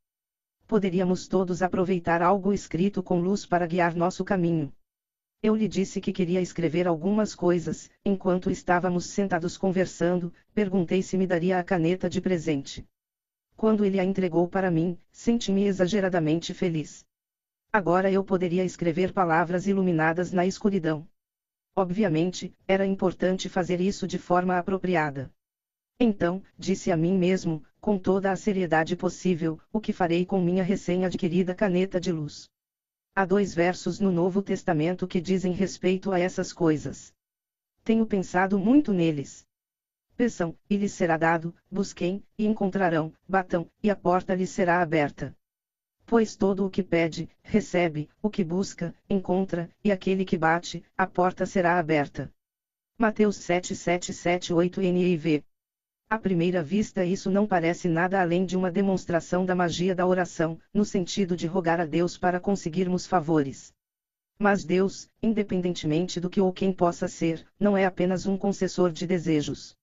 Poderíamos 0.65 1.27
todos 1.27 1.61
aproveitar 1.61 2.21
algo 2.21 2.53
escrito 2.53 3.03
com 3.03 3.19
luz 3.19 3.45
para 3.45 3.67
guiar 3.67 3.93
nosso 3.93 4.23
caminho. 4.23 4.73
Eu 5.43 5.57
lhe 5.57 5.67
disse 5.67 5.99
que 5.99 6.13
queria 6.13 6.39
escrever 6.39 6.87
algumas 6.87 7.35
coisas, 7.35 7.89
enquanto 8.05 8.49
estávamos 8.49 9.07
sentados 9.07 9.57
conversando, 9.57 10.33
perguntei 10.53 11.03
se 11.03 11.17
me 11.17 11.27
daria 11.27 11.59
a 11.59 11.63
caneta 11.65 12.09
de 12.09 12.21
presente. 12.21 12.87
Quando 13.61 13.85
ele 13.85 13.99
a 13.99 14.03
entregou 14.03 14.47
para 14.47 14.71
mim, 14.71 14.97
senti-me 15.11 15.65
exageradamente 15.65 16.51
feliz. 16.51 17.05
Agora 17.71 18.11
eu 18.11 18.23
poderia 18.23 18.65
escrever 18.65 19.13
palavras 19.13 19.67
iluminadas 19.67 20.33
na 20.33 20.47
escuridão. 20.47 21.07
Obviamente, 21.75 22.55
era 22.67 22.87
importante 22.87 23.47
fazer 23.47 23.79
isso 23.79 24.07
de 24.07 24.17
forma 24.17 24.57
apropriada. 24.57 25.31
Então, 25.99 26.41
disse 26.57 26.91
a 26.91 26.97
mim 26.97 27.15
mesmo, 27.15 27.63
com 27.79 27.99
toda 27.99 28.31
a 28.31 28.35
seriedade 28.35 28.95
possível, 28.95 29.59
o 29.71 29.79
que 29.79 29.93
farei 29.93 30.25
com 30.25 30.41
minha 30.41 30.63
recém-adquirida 30.63 31.53
caneta 31.53 31.99
de 31.99 32.11
luz. 32.11 32.49
Há 33.13 33.25
dois 33.25 33.53
versos 33.53 33.99
no 33.99 34.11
Novo 34.11 34.41
Testamento 34.41 35.05
que 35.05 35.21
dizem 35.21 35.53
respeito 35.53 36.11
a 36.11 36.19
essas 36.19 36.51
coisas. 36.51 37.13
Tenho 37.83 38.07
pensado 38.07 38.57
muito 38.57 38.91
neles. 38.91 39.45
Peçam, 40.21 40.55
e 40.69 40.77
lhes 40.77 40.91
será 40.91 41.17
dado, 41.17 41.51
busquem, 41.71 42.23
e 42.37 42.45
encontrarão, 42.45 43.11
batam, 43.27 43.67
e 43.81 43.89
a 43.89 43.95
porta 43.95 44.35
lhes 44.35 44.51
será 44.51 44.79
aberta. 44.79 45.35
Pois 46.05 46.35
todo 46.35 46.63
o 46.63 46.69
que 46.69 46.83
pede, 46.83 47.27
recebe, 47.41 48.07
o 48.21 48.29
que 48.29 48.43
busca, 48.43 48.93
encontra, 49.09 49.67
e 49.83 49.91
aquele 49.91 50.23
que 50.23 50.37
bate, 50.37 50.85
a 50.95 51.07
porta 51.07 51.43
será 51.47 51.79
aberta. 51.79 52.31
Mateus 52.99 53.37
7778 53.37 54.79
NIV. 54.79 55.43
À 56.07 56.19
primeira 56.19 56.61
vista, 56.61 57.03
isso 57.03 57.31
não 57.31 57.47
parece 57.47 57.87
nada 57.87 58.21
além 58.21 58.45
de 58.45 58.55
uma 58.55 58.69
demonstração 58.69 59.43
da 59.43 59.55
magia 59.55 59.95
da 59.95 60.05
oração, 60.05 60.59
no 60.71 60.85
sentido 60.85 61.35
de 61.35 61.47
rogar 61.47 61.81
a 61.81 61.85
Deus 61.87 62.15
para 62.15 62.39
conseguirmos 62.39 63.07
favores. 63.07 63.73
Mas 64.37 64.63
Deus, 64.63 65.09
independentemente 65.19 66.19
do 66.19 66.29
que 66.29 66.39
ou 66.39 66.53
quem 66.53 66.71
possa 66.71 67.07
ser, 67.07 67.43
não 67.59 67.75
é 67.75 67.85
apenas 67.85 68.27
um 68.27 68.37
concessor 68.37 68.91
de 68.91 69.07
desejos 69.07 69.75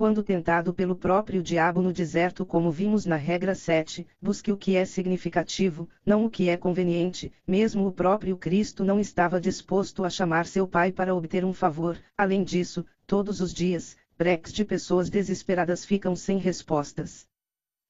quando 0.00 0.22
tentado 0.22 0.72
pelo 0.72 0.96
próprio 0.96 1.42
diabo 1.42 1.82
no 1.82 1.92
deserto, 1.92 2.46
como 2.46 2.70
vimos 2.70 3.04
na 3.04 3.16
regra 3.16 3.54
7, 3.54 4.06
busque 4.18 4.50
o 4.50 4.56
que 4.56 4.74
é 4.74 4.86
significativo, 4.86 5.86
não 6.06 6.24
o 6.24 6.30
que 6.30 6.48
é 6.48 6.56
conveniente, 6.56 7.30
mesmo 7.46 7.86
o 7.86 7.92
próprio 7.92 8.34
Cristo 8.34 8.82
não 8.82 8.98
estava 8.98 9.38
disposto 9.38 10.02
a 10.02 10.08
chamar 10.08 10.46
seu 10.46 10.66
Pai 10.66 10.90
para 10.90 11.14
obter 11.14 11.44
um 11.44 11.52
favor, 11.52 11.98
além 12.16 12.42
disso, 12.42 12.82
todos 13.06 13.42
os 13.42 13.52
dias, 13.52 13.94
breques 14.16 14.54
de 14.54 14.64
pessoas 14.64 15.10
desesperadas 15.10 15.84
ficam 15.84 16.16
sem 16.16 16.38
respostas. 16.38 17.26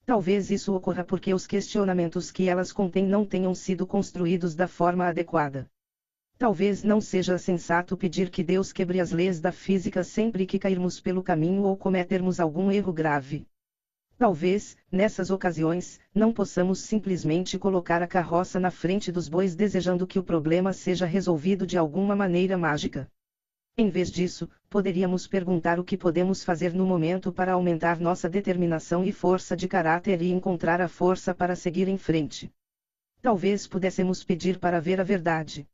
Talvez 0.05 0.51
isso 0.51 0.75
ocorra 0.75 1.05
porque 1.05 1.33
os 1.33 1.47
questionamentos 1.47 2.33
que 2.33 2.49
elas 2.49 2.73
contêm 2.73 3.07
não 3.07 3.25
tenham 3.25 3.55
sido 3.55 3.87
construídos 3.87 4.57
da 4.57 4.67
forma 4.67 5.07
adequada. 5.07 5.71
Talvez 6.40 6.83
não 6.83 7.03
seja 7.03 7.37
sensato 7.37 7.99
pedir 7.99 8.31
que 8.31 8.42
Deus 8.42 8.73
quebre 8.73 8.99
as 8.99 9.12
leis 9.12 9.42
da 9.42 9.53
física 9.53 10.03
sempre 10.03 10.47
que 10.47 10.58
cairmos 10.58 10.99
pelo 10.99 11.23
caminho 11.23 11.65
ou 11.65 11.76
cometermos 11.76 12.40
algum 12.40 12.73
erro 12.73 12.94
grave. 12.94 13.47
Talvez, 14.17 14.74
nessas 14.90 15.31
ocasiões, 15.31 16.01
não 16.15 16.33
possamos 16.33 16.78
simplesmente 16.78 17.58
colocar 17.58 18.01
a 18.01 18.06
carroça 18.06 18.58
na 18.58 18.71
frente 18.71 19.12
dos 19.12 19.28
bois 19.28 19.55
desejando 19.55 20.06
que 20.06 20.19
o 20.19 20.23
problema 20.23 20.73
seja 20.73 21.05
resolvido 21.05 21.67
de 21.67 21.76
alguma 21.76 22.17
maneira 22.17 22.56
mágica. 22.56 23.06
Em 23.76 23.90
vez 23.90 24.10
disso, 24.10 24.49
poderíamos 24.71 25.26
perguntar 25.26 25.78
o 25.78 25.85
que 25.85 25.99
podemos 25.99 26.42
fazer 26.42 26.73
no 26.73 26.87
momento 26.87 27.31
para 27.31 27.53
aumentar 27.53 28.01
nossa 28.01 28.31
determinação 28.31 29.05
e 29.05 29.12
força 29.12 29.55
de 29.55 29.69
caráter 29.69 30.23
e 30.23 30.31
encontrar 30.31 30.81
a 30.81 30.89
força 30.89 31.35
para 31.35 31.55
seguir 31.55 31.87
em 31.87 31.99
frente. 31.99 32.51
Talvez 33.21 33.67
pudéssemos 33.67 34.24
pedir 34.24 34.58
para 34.58 34.81
ver 34.81 35.03
a 35.03 35.05
verdade. 35.05 35.69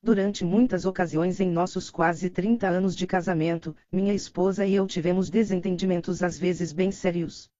Durante 0.00 0.44
muitas 0.44 0.84
ocasiões 0.84 1.40
em 1.40 1.50
nossos 1.50 1.90
quase 1.90 2.30
30 2.30 2.68
anos 2.68 2.94
de 2.94 3.04
casamento, 3.04 3.74
minha 3.90 4.14
esposa 4.14 4.64
e 4.64 4.74
eu 4.74 4.86
tivemos 4.86 5.28
desentendimentos 5.28 6.22
às 6.22 6.38
vezes 6.38 6.72
bem 6.72 6.92
sérios. 6.92 7.50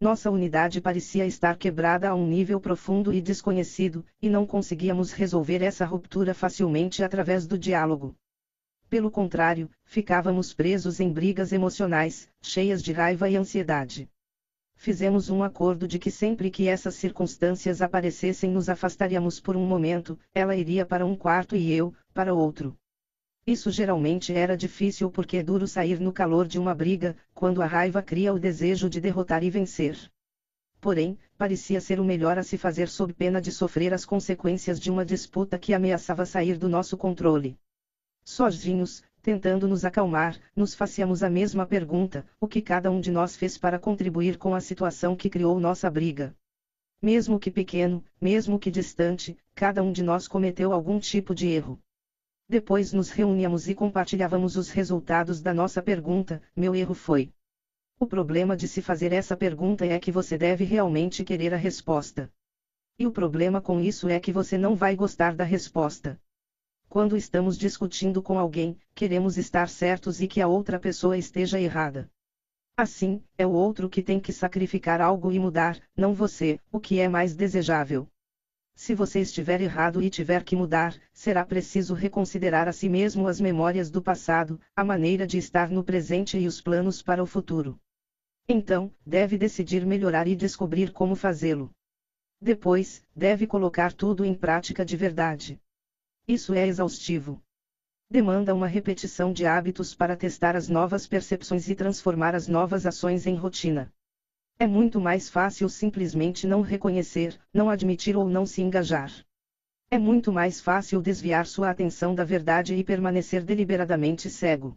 Nossa 0.00 0.30
unidade 0.30 0.80
parecia 0.80 1.26
estar 1.26 1.56
quebrada 1.56 2.08
a 2.08 2.14
um 2.14 2.24
nível 2.24 2.60
profundo 2.60 3.12
e 3.12 3.20
desconhecido, 3.20 4.06
e 4.22 4.30
não 4.30 4.46
conseguíamos 4.46 5.12
resolver 5.12 5.60
essa 5.60 5.84
ruptura 5.84 6.32
facilmente 6.32 7.02
através 7.02 7.48
do 7.48 7.58
diálogo. 7.58 8.14
Pelo 8.88 9.10
contrário, 9.10 9.68
ficávamos 9.84 10.54
presos 10.54 11.00
em 11.00 11.12
brigas 11.12 11.52
emocionais, 11.52 12.28
cheias 12.40 12.80
de 12.80 12.92
raiva 12.92 13.28
e 13.28 13.36
ansiedade 13.36 14.08
fizemos 14.82 15.30
um 15.30 15.44
acordo 15.44 15.86
de 15.86 15.96
que 15.96 16.10
sempre 16.10 16.50
que 16.50 16.66
essas 16.66 16.96
circunstâncias 16.96 17.80
aparecessem 17.80 18.50
nos 18.50 18.68
afastaríamos 18.68 19.38
por 19.38 19.56
um 19.56 19.64
momento, 19.64 20.18
ela 20.34 20.56
iria 20.56 20.84
para 20.84 21.06
um 21.06 21.14
quarto 21.14 21.54
e 21.54 21.72
eu, 21.72 21.94
para 22.12 22.34
outro. 22.34 22.76
Isso 23.46 23.70
geralmente 23.70 24.34
era 24.34 24.56
difícil 24.56 25.08
porque 25.08 25.36
é 25.36 25.42
duro 25.42 25.68
sair 25.68 26.00
no 26.00 26.12
calor 26.12 26.48
de 26.48 26.58
uma 26.58 26.74
briga, 26.74 27.16
quando 27.32 27.62
a 27.62 27.66
raiva 27.66 28.02
cria 28.02 28.34
o 28.34 28.40
desejo 28.40 28.90
de 28.90 29.00
derrotar 29.00 29.44
e 29.44 29.50
vencer. 29.50 29.96
Porém, 30.80 31.16
parecia 31.38 31.80
ser 31.80 32.00
o 32.00 32.04
melhor 32.04 32.36
a 32.36 32.42
se 32.42 32.58
fazer 32.58 32.88
sob 32.88 33.12
pena 33.14 33.40
de 33.40 33.52
sofrer 33.52 33.94
as 33.94 34.04
consequências 34.04 34.80
de 34.80 34.90
uma 34.90 35.04
disputa 35.04 35.60
que 35.60 35.72
ameaçava 35.72 36.26
sair 36.26 36.58
do 36.58 36.68
nosso 36.68 36.96
controle. 36.96 37.56
Sozinhos, 38.24 39.04
tentando 39.22 39.68
nos 39.68 39.84
acalmar, 39.84 40.36
nos 40.54 40.74
fazíamos 40.74 41.22
a 41.22 41.30
mesma 41.30 41.64
pergunta: 41.64 42.26
o 42.40 42.48
que 42.48 42.60
cada 42.60 42.90
um 42.90 43.00
de 43.00 43.10
nós 43.10 43.36
fez 43.36 43.56
para 43.56 43.78
contribuir 43.78 44.36
com 44.36 44.54
a 44.54 44.60
situação 44.60 45.14
que 45.14 45.30
criou 45.30 45.58
nossa 45.60 45.88
briga? 45.88 46.36
Mesmo 47.00 47.38
que 47.38 47.50
pequeno, 47.50 48.04
mesmo 48.20 48.58
que 48.58 48.70
distante, 48.70 49.36
cada 49.54 49.82
um 49.82 49.92
de 49.92 50.02
nós 50.02 50.26
cometeu 50.26 50.72
algum 50.72 50.98
tipo 50.98 51.34
de 51.34 51.48
erro. 51.48 51.78
Depois 52.48 52.92
nos 52.92 53.10
reuníamos 53.10 53.68
e 53.68 53.74
compartilhávamos 53.74 54.56
os 54.56 54.70
resultados 54.70 55.40
da 55.40 55.54
nossa 55.54 55.80
pergunta: 55.80 56.42
meu 56.54 56.74
erro 56.74 56.94
foi. 56.94 57.32
O 58.00 58.06
problema 58.06 58.56
de 58.56 58.66
se 58.66 58.82
fazer 58.82 59.12
essa 59.12 59.36
pergunta 59.36 59.86
é 59.86 59.98
que 60.00 60.10
você 60.10 60.36
deve 60.36 60.64
realmente 60.64 61.24
querer 61.24 61.54
a 61.54 61.56
resposta. 61.56 62.28
E 62.98 63.06
o 63.06 63.12
problema 63.12 63.60
com 63.60 63.80
isso 63.80 64.08
é 64.08 64.18
que 64.18 64.32
você 64.32 64.58
não 64.58 64.74
vai 64.74 64.96
gostar 64.96 65.34
da 65.34 65.44
resposta. 65.44 66.20
Quando 66.92 67.16
estamos 67.16 67.56
discutindo 67.56 68.22
com 68.22 68.38
alguém, 68.38 68.78
queremos 68.94 69.38
estar 69.38 69.66
certos 69.70 70.20
e 70.20 70.28
que 70.28 70.42
a 70.42 70.46
outra 70.46 70.78
pessoa 70.78 71.16
esteja 71.16 71.58
errada. 71.58 72.10
Assim, 72.76 73.24
é 73.38 73.46
o 73.46 73.50
outro 73.50 73.88
que 73.88 74.02
tem 74.02 74.20
que 74.20 74.30
sacrificar 74.30 75.00
algo 75.00 75.32
e 75.32 75.38
mudar, 75.38 75.80
não 75.96 76.12
você, 76.12 76.60
o 76.70 76.78
que 76.78 77.00
é 77.00 77.08
mais 77.08 77.34
desejável. 77.34 78.06
Se 78.74 78.94
você 78.94 79.20
estiver 79.20 79.62
errado 79.62 80.02
e 80.02 80.10
tiver 80.10 80.44
que 80.44 80.54
mudar, 80.54 80.94
será 81.14 81.46
preciso 81.46 81.94
reconsiderar 81.94 82.68
a 82.68 82.74
si 82.74 82.90
mesmo 82.90 83.26
as 83.26 83.40
memórias 83.40 83.90
do 83.90 84.02
passado, 84.02 84.60
a 84.76 84.84
maneira 84.84 85.26
de 85.26 85.38
estar 85.38 85.70
no 85.70 85.82
presente 85.82 86.36
e 86.36 86.46
os 86.46 86.60
planos 86.60 87.00
para 87.00 87.22
o 87.22 87.26
futuro. 87.26 87.80
Então, 88.46 88.92
deve 89.06 89.38
decidir 89.38 89.86
melhorar 89.86 90.26
e 90.28 90.36
descobrir 90.36 90.92
como 90.92 91.14
fazê-lo. 91.14 91.70
Depois, 92.38 93.02
deve 93.16 93.46
colocar 93.46 93.94
tudo 93.94 94.26
em 94.26 94.34
prática 94.34 94.84
de 94.84 94.94
verdade. 94.94 95.61
Isso 96.32 96.54
é 96.54 96.66
exaustivo. 96.66 97.42
Demanda 98.10 98.54
uma 98.54 98.66
repetição 98.66 99.34
de 99.34 99.44
hábitos 99.44 99.94
para 99.94 100.16
testar 100.16 100.56
as 100.56 100.66
novas 100.66 101.06
percepções 101.06 101.68
e 101.68 101.74
transformar 101.74 102.34
as 102.34 102.48
novas 102.48 102.86
ações 102.86 103.26
em 103.26 103.34
rotina. 103.34 103.92
É 104.58 104.66
muito 104.66 104.98
mais 104.98 105.28
fácil 105.28 105.68
simplesmente 105.68 106.46
não 106.46 106.62
reconhecer, 106.62 107.38
não 107.52 107.68
admitir 107.68 108.16
ou 108.16 108.30
não 108.30 108.46
se 108.46 108.62
engajar. 108.62 109.12
É 109.90 109.98
muito 109.98 110.32
mais 110.32 110.58
fácil 110.58 111.02
desviar 111.02 111.44
sua 111.44 111.68
atenção 111.68 112.14
da 112.14 112.24
verdade 112.24 112.74
e 112.76 112.82
permanecer 112.82 113.44
deliberadamente 113.44 114.30
cego. 114.30 114.74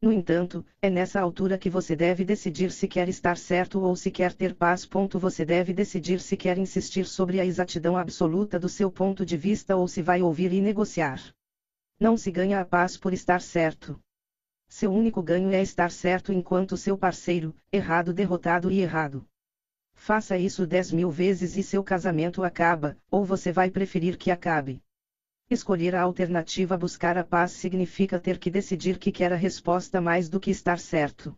No 0.00 0.12
entanto, 0.12 0.64
é 0.80 0.88
nessa 0.88 1.20
altura 1.20 1.58
que 1.58 1.68
você 1.68 1.96
deve 1.96 2.24
decidir 2.24 2.70
se 2.70 2.86
quer 2.86 3.08
estar 3.08 3.36
certo 3.36 3.80
ou 3.80 3.96
se 3.96 4.12
quer 4.12 4.32
ter 4.32 4.54
paz. 4.54 4.88
Você 5.14 5.44
deve 5.44 5.72
decidir 5.72 6.20
se 6.20 6.36
quer 6.36 6.56
insistir 6.56 7.04
sobre 7.04 7.40
a 7.40 7.44
exatidão 7.44 7.96
absoluta 7.96 8.60
do 8.60 8.68
seu 8.68 8.92
ponto 8.92 9.26
de 9.26 9.36
vista 9.36 9.74
ou 9.74 9.88
se 9.88 10.00
vai 10.00 10.22
ouvir 10.22 10.52
e 10.52 10.60
negociar. 10.60 11.20
Não 11.98 12.16
se 12.16 12.30
ganha 12.30 12.60
a 12.60 12.64
paz 12.64 12.96
por 12.96 13.12
estar 13.12 13.40
certo. 13.40 13.98
Seu 14.68 14.92
único 14.92 15.20
ganho 15.20 15.50
é 15.50 15.60
estar 15.60 15.90
certo 15.90 16.32
enquanto 16.32 16.76
seu 16.76 16.96
parceiro, 16.96 17.52
errado, 17.72 18.12
derrotado 18.12 18.70
e 18.70 18.80
errado. 18.80 19.26
Faça 19.94 20.38
isso 20.38 20.64
dez 20.64 20.92
mil 20.92 21.10
vezes 21.10 21.56
e 21.56 21.62
seu 21.62 21.82
casamento 21.82 22.44
acaba, 22.44 22.96
ou 23.10 23.24
você 23.24 23.50
vai 23.50 23.68
preferir 23.68 24.16
que 24.16 24.30
acabe. 24.30 24.80
Escolher 25.50 25.94
a 25.94 26.02
alternativa 26.02 26.76
buscar 26.76 27.16
a 27.16 27.24
paz 27.24 27.52
significa 27.52 28.20
ter 28.20 28.38
que 28.38 28.50
decidir 28.50 28.98
que 28.98 29.10
quer 29.10 29.32
a 29.32 29.36
resposta 29.36 29.98
mais 29.98 30.28
do 30.28 30.38
que 30.38 30.50
estar 30.50 30.78
certo. 30.78 31.34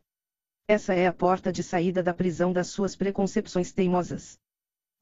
Essa 0.66 0.92
é 0.94 1.06
a 1.06 1.12
porta 1.12 1.52
de 1.52 1.62
saída 1.62 2.02
da 2.02 2.12
prisão 2.12 2.52
das 2.52 2.66
suas 2.66 2.96
preconcepções 2.96 3.70
teimosas. 3.70 4.36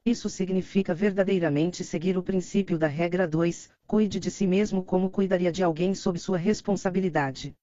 Isso 0.05 0.29
significa 0.29 0.93
verdadeiramente 0.93 1.83
seguir 1.83 2.17
o 2.17 2.23
princípio 2.23 2.77
da 2.77 2.85
regra 2.85 3.27
2: 3.27 3.71
cuide 3.87 4.19
de 4.19 4.29
si 4.29 4.45
mesmo 4.45 4.83
como 4.83 5.09
cuidaria 5.09 5.51
de 5.51 5.63
alguém 5.63 5.95
sob 5.95 6.19
sua 6.19 6.37
responsabilidade. 6.37 7.55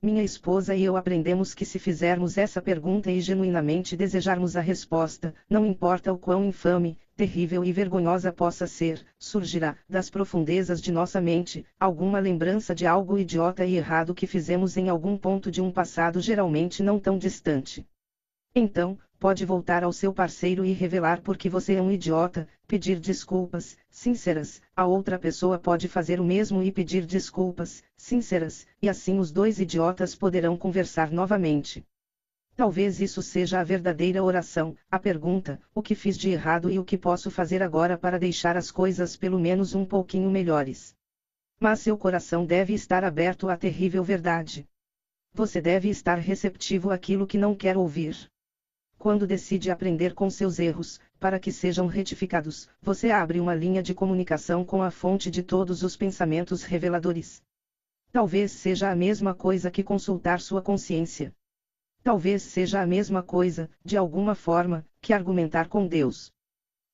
Minha 0.00 0.22
esposa 0.22 0.74
e 0.74 0.84
eu 0.84 0.96
aprendemos 0.96 1.52
que 1.52 1.66
se 1.66 1.78
fizermos 1.78 2.38
essa 2.38 2.62
pergunta 2.62 3.10
e 3.10 3.20
genuinamente 3.20 3.94
desejarmos 3.94 4.56
a 4.56 4.60
resposta, 4.62 5.34
não 5.50 5.66
importa 5.66 6.10
o 6.12 6.18
quão 6.18 6.44
infame, 6.46 6.98
terrível 7.18 7.64
e 7.64 7.72
vergonhosa 7.72 8.32
possa 8.32 8.64
ser, 8.64 9.04
surgirá, 9.18 9.76
das 9.88 10.08
profundezas 10.08 10.80
de 10.80 10.92
nossa 10.92 11.20
mente, 11.20 11.66
alguma 11.80 12.20
lembrança 12.20 12.72
de 12.72 12.86
algo 12.86 13.18
idiota 13.18 13.66
e 13.66 13.74
errado 13.74 14.14
que 14.14 14.24
fizemos 14.24 14.76
em 14.76 14.88
algum 14.88 15.18
ponto 15.18 15.50
de 15.50 15.60
um 15.60 15.68
passado 15.68 16.20
geralmente 16.20 16.80
não 16.80 16.96
tão 16.96 17.18
distante. 17.18 17.84
Então, 18.54 18.96
pode 19.18 19.44
voltar 19.44 19.82
ao 19.82 19.92
seu 19.92 20.12
parceiro 20.12 20.64
e 20.64 20.72
revelar 20.72 21.20
porque 21.20 21.48
você 21.48 21.74
é 21.74 21.82
um 21.82 21.90
idiota, 21.90 22.46
pedir 22.68 23.00
desculpas, 23.00 23.76
sinceras, 23.90 24.62
a 24.76 24.86
outra 24.86 25.18
pessoa 25.18 25.58
pode 25.58 25.88
fazer 25.88 26.20
o 26.20 26.24
mesmo 26.24 26.62
e 26.62 26.70
pedir 26.70 27.04
desculpas, 27.04 27.82
sinceras, 27.96 28.64
e 28.80 28.88
assim 28.88 29.18
os 29.18 29.32
dois 29.32 29.58
idiotas 29.58 30.14
poderão 30.14 30.56
conversar 30.56 31.10
novamente. 31.10 31.84
Talvez 32.58 33.00
isso 33.00 33.22
seja 33.22 33.60
a 33.60 33.62
verdadeira 33.62 34.20
oração, 34.20 34.76
a 34.90 34.98
pergunta: 34.98 35.62
o 35.72 35.80
que 35.80 35.94
fiz 35.94 36.18
de 36.18 36.30
errado 36.30 36.68
e 36.68 36.76
o 36.76 36.84
que 36.84 36.98
posso 36.98 37.30
fazer 37.30 37.62
agora 37.62 37.96
para 37.96 38.18
deixar 38.18 38.56
as 38.56 38.72
coisas 38.72 39.16
pelo 39.16 39.38
menos 39.38 39.76
um 39.76 39.84
pouquinho 39.84 40.28
melhores. 40.28 40.92
Mas 41.60 41.78
seu 41.78 41.96
coração 41.96 42.44
deve 42.44 42.74
estar 42.74 43.04
aberto 43.04 43.48
à 43.48 43.56
terrível 43.56 44.02
verdade. 44.02 44.66
Você 45.32 45.60
deve 45.60 45.88
estar 45.88 46.16
receptivo 46.16 46.90
àquilo 46.90 47.28
que 47.28 47.38
não 47.38 47.54
quer 47.54 47.76
ouvir. 47.76 48.28
Quando 48.98 49.24
decide 49.24 49.70
aprender 49.70 50.12
com 50.12 50.28
seus 50.28 50.58
erros, 50.58 50.98
para 51.20 51.38
que 51.38 51.52
sejam 51.52 51.86
retificados, 51.86 52.68
você 52.82 53.12
abre 53.12 53.38
uma 53.38 53.54
linha 53.54 53.84
de 53.84 53.94
comunicação 53.94 54.64
com 54.64 54.82
a 54.82 54.90
fonte 54.90 55.30
de 55.30 55.44
todos 55.44 55.84
os 55.84 55.96
pensamentos 55.96 56.64
reveladores. 56.64 57.40
Talvez 58.10 58.50
seja 58.50 58.90
a 58.90 58.96
mesma 58.96 59.32
coisa 59.32 59.70
que 59.70 59.84
consultar 59.84 60.40
sua 60.40 60.60
consciência. 60.60 61.32
Talvez 62.02 62.42
seja 62.42 62.80
a 62.80 62.86
mesma 62.86 63.22
coisa, 63.22 63.70
de 63.84 63.96
alguma 63.96 64.34
forma, 64.34 64.86
que 65.00 65.12
argumentar 65.12 65.68
com 65.68 65.86
Deus. 65.86 66.32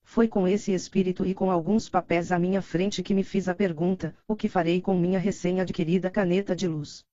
Foi 0.02 0.28
com 0.28 0.46
esse 0.46 0.72
espírito 0.72 1.24
e 1.24 1.34
com 1.34 1.50
alguns 1.50 1.88
papéis 1.88 2.30
à 2.30 2.38
minha 2.38 2.60
frente 2.60 3.02
que 3.02 3.14
me 3.14 3.24
fiz 3.24 3.48
a 3.48 3.54
pergunta: 3.54 4.14
o 4.28 4.36
que 4.36 4.48
farei 4.48 4.80
com 4.80 4.96
minha 4.96 5.18
recém-adquirida 5.18 6.10
caneta 6.10 6.54
de 6.54 6.68
luz? 6.68 7.04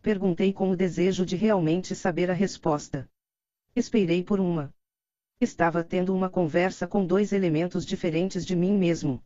Perguntei 0.00 0.52
com 0.52 0.70
o 0.70 0.76
desejo 0.76 1.26
de 1.26 1.36
realmente 1.36 1.94
saber 1.94 2.30
a 2.30 2.34
resposta. 2.34 3.08
Esperei 3.76 4.22
por 4.22 4.40
uma. 4.40 4.72
Estava 5.40 5.84
tendo 5.84 6.14
uma 6.14 6.30
conversa 6.30 6.86
com 6.86 7.04
dois 7.04 7.32
elementos 7.32 7.84
diferentes 7.84 8.46
de 8.46 8.56
mim 8.56 8.76
mesmo. 8.76 9.22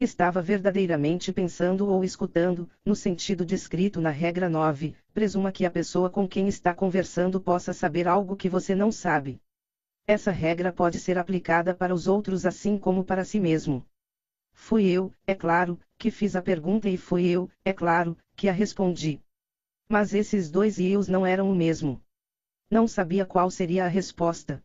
Estava 0.00 0.40
verdadeiramente 0.40 1.32
pensando 1.32 1.88
ou 1.88 2.04
escutando, 2.04 2.70
no 2.84 2.94
sentido 2.94 3.44
descrito 3.44 4.00
na 4.00 4.10
regra 4.10 4.48
9, 4.48 4.94
presuma 5.12 5.50
que 5.50 5.66
a 5.66 5.70
pessoa 5.72 6.08
com 6.08 6.28
quem 6.28 6.46
está 6.46 6.72
conversando 6.72 7.40
possa 7.40 7.72
saber 7.72 8.06
algo 8.06 8.36
que 8.36 8.48
você 8.48 8.76
não 8.76 8.92
sabe. 8.92 9.40
Essa 10.06 10.30
regra 10.30 10.72
pode 10.72 11.00
ser 11.00 11.18
aplicada 11.18 11.74
para 11.74 11.92
os 11.92 12.06
outros 12.06 12.46
assim 12.46 12.78
como 12.78 13.02
para 13.02 13.24
si 13.24 13.40
mesmo. 13.40 13.84
Fui 14.52 14.86
eu, 14.86 15.12
é 15.26 15.34
claro, 15.34 15.80
que 15.98 16.12
fiz 16.12 16.36
a 16.36 16.42
pergunta 16.42 16.88
e 16.88 16.96
fui 16.96 17.26
eu, 17.26 17.50
é 17.64 17.72
claro, 17.72 18.16
que 18.36 18.48
a 18.48 18.52
respondi. 18.52 19.20
Mas 19.88 20.14
esses 20.14 20.48
dois 20.48 20.78
eus 20.78 21.08
não 21.08 21.26
eram 21.26 21.50
o 21.50 21.56
mesmo. 21.56 22.00
Não 22.70 22.86
sabia 22.86 23.26
qual 23.26 23.50
seria 23.50 23.84
a 23.84 23.88
resposta. 23.88 24.62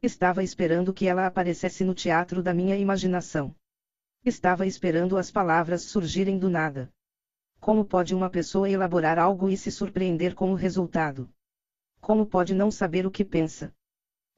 Estava 0.00 0.44
esperando 0.44 0.94
que 0.94 1.08
ela 1.08 1.26
aparecesse 1.26 1.82
no 1.82 1.92
teatro 1.92 2.40
da 2.40 2.54
minha 2.54 2.76
imaginação. 2.76 3.52
Estava 4.22 4.66
esperando 4.66 5.16
as 5.16 5.30
palavras 5.30 5.84
surgirem 5.84 6.38
do 6.38 6.50
nada. 6.50 6.92
Como 7.58 7.86
pode 7.86 8.14
uma 8.14 8.28
pessoa 8.28 8.68
elaborar 8.68 9.18
algo 9.18 9.48
e 9.48 9.56
se 9.56 9.70
surpreender 9.70 10.34
com 10.34 10.52
o 10.52 10.54
resultado? 10.54 11.26
Como 12.02 12.26
pode 12.26 12.54
não 12.54 12.70
saber 12.70 13.06
o 13.06 13.10
que 13.10 13.24
pensa? 13.24 13.74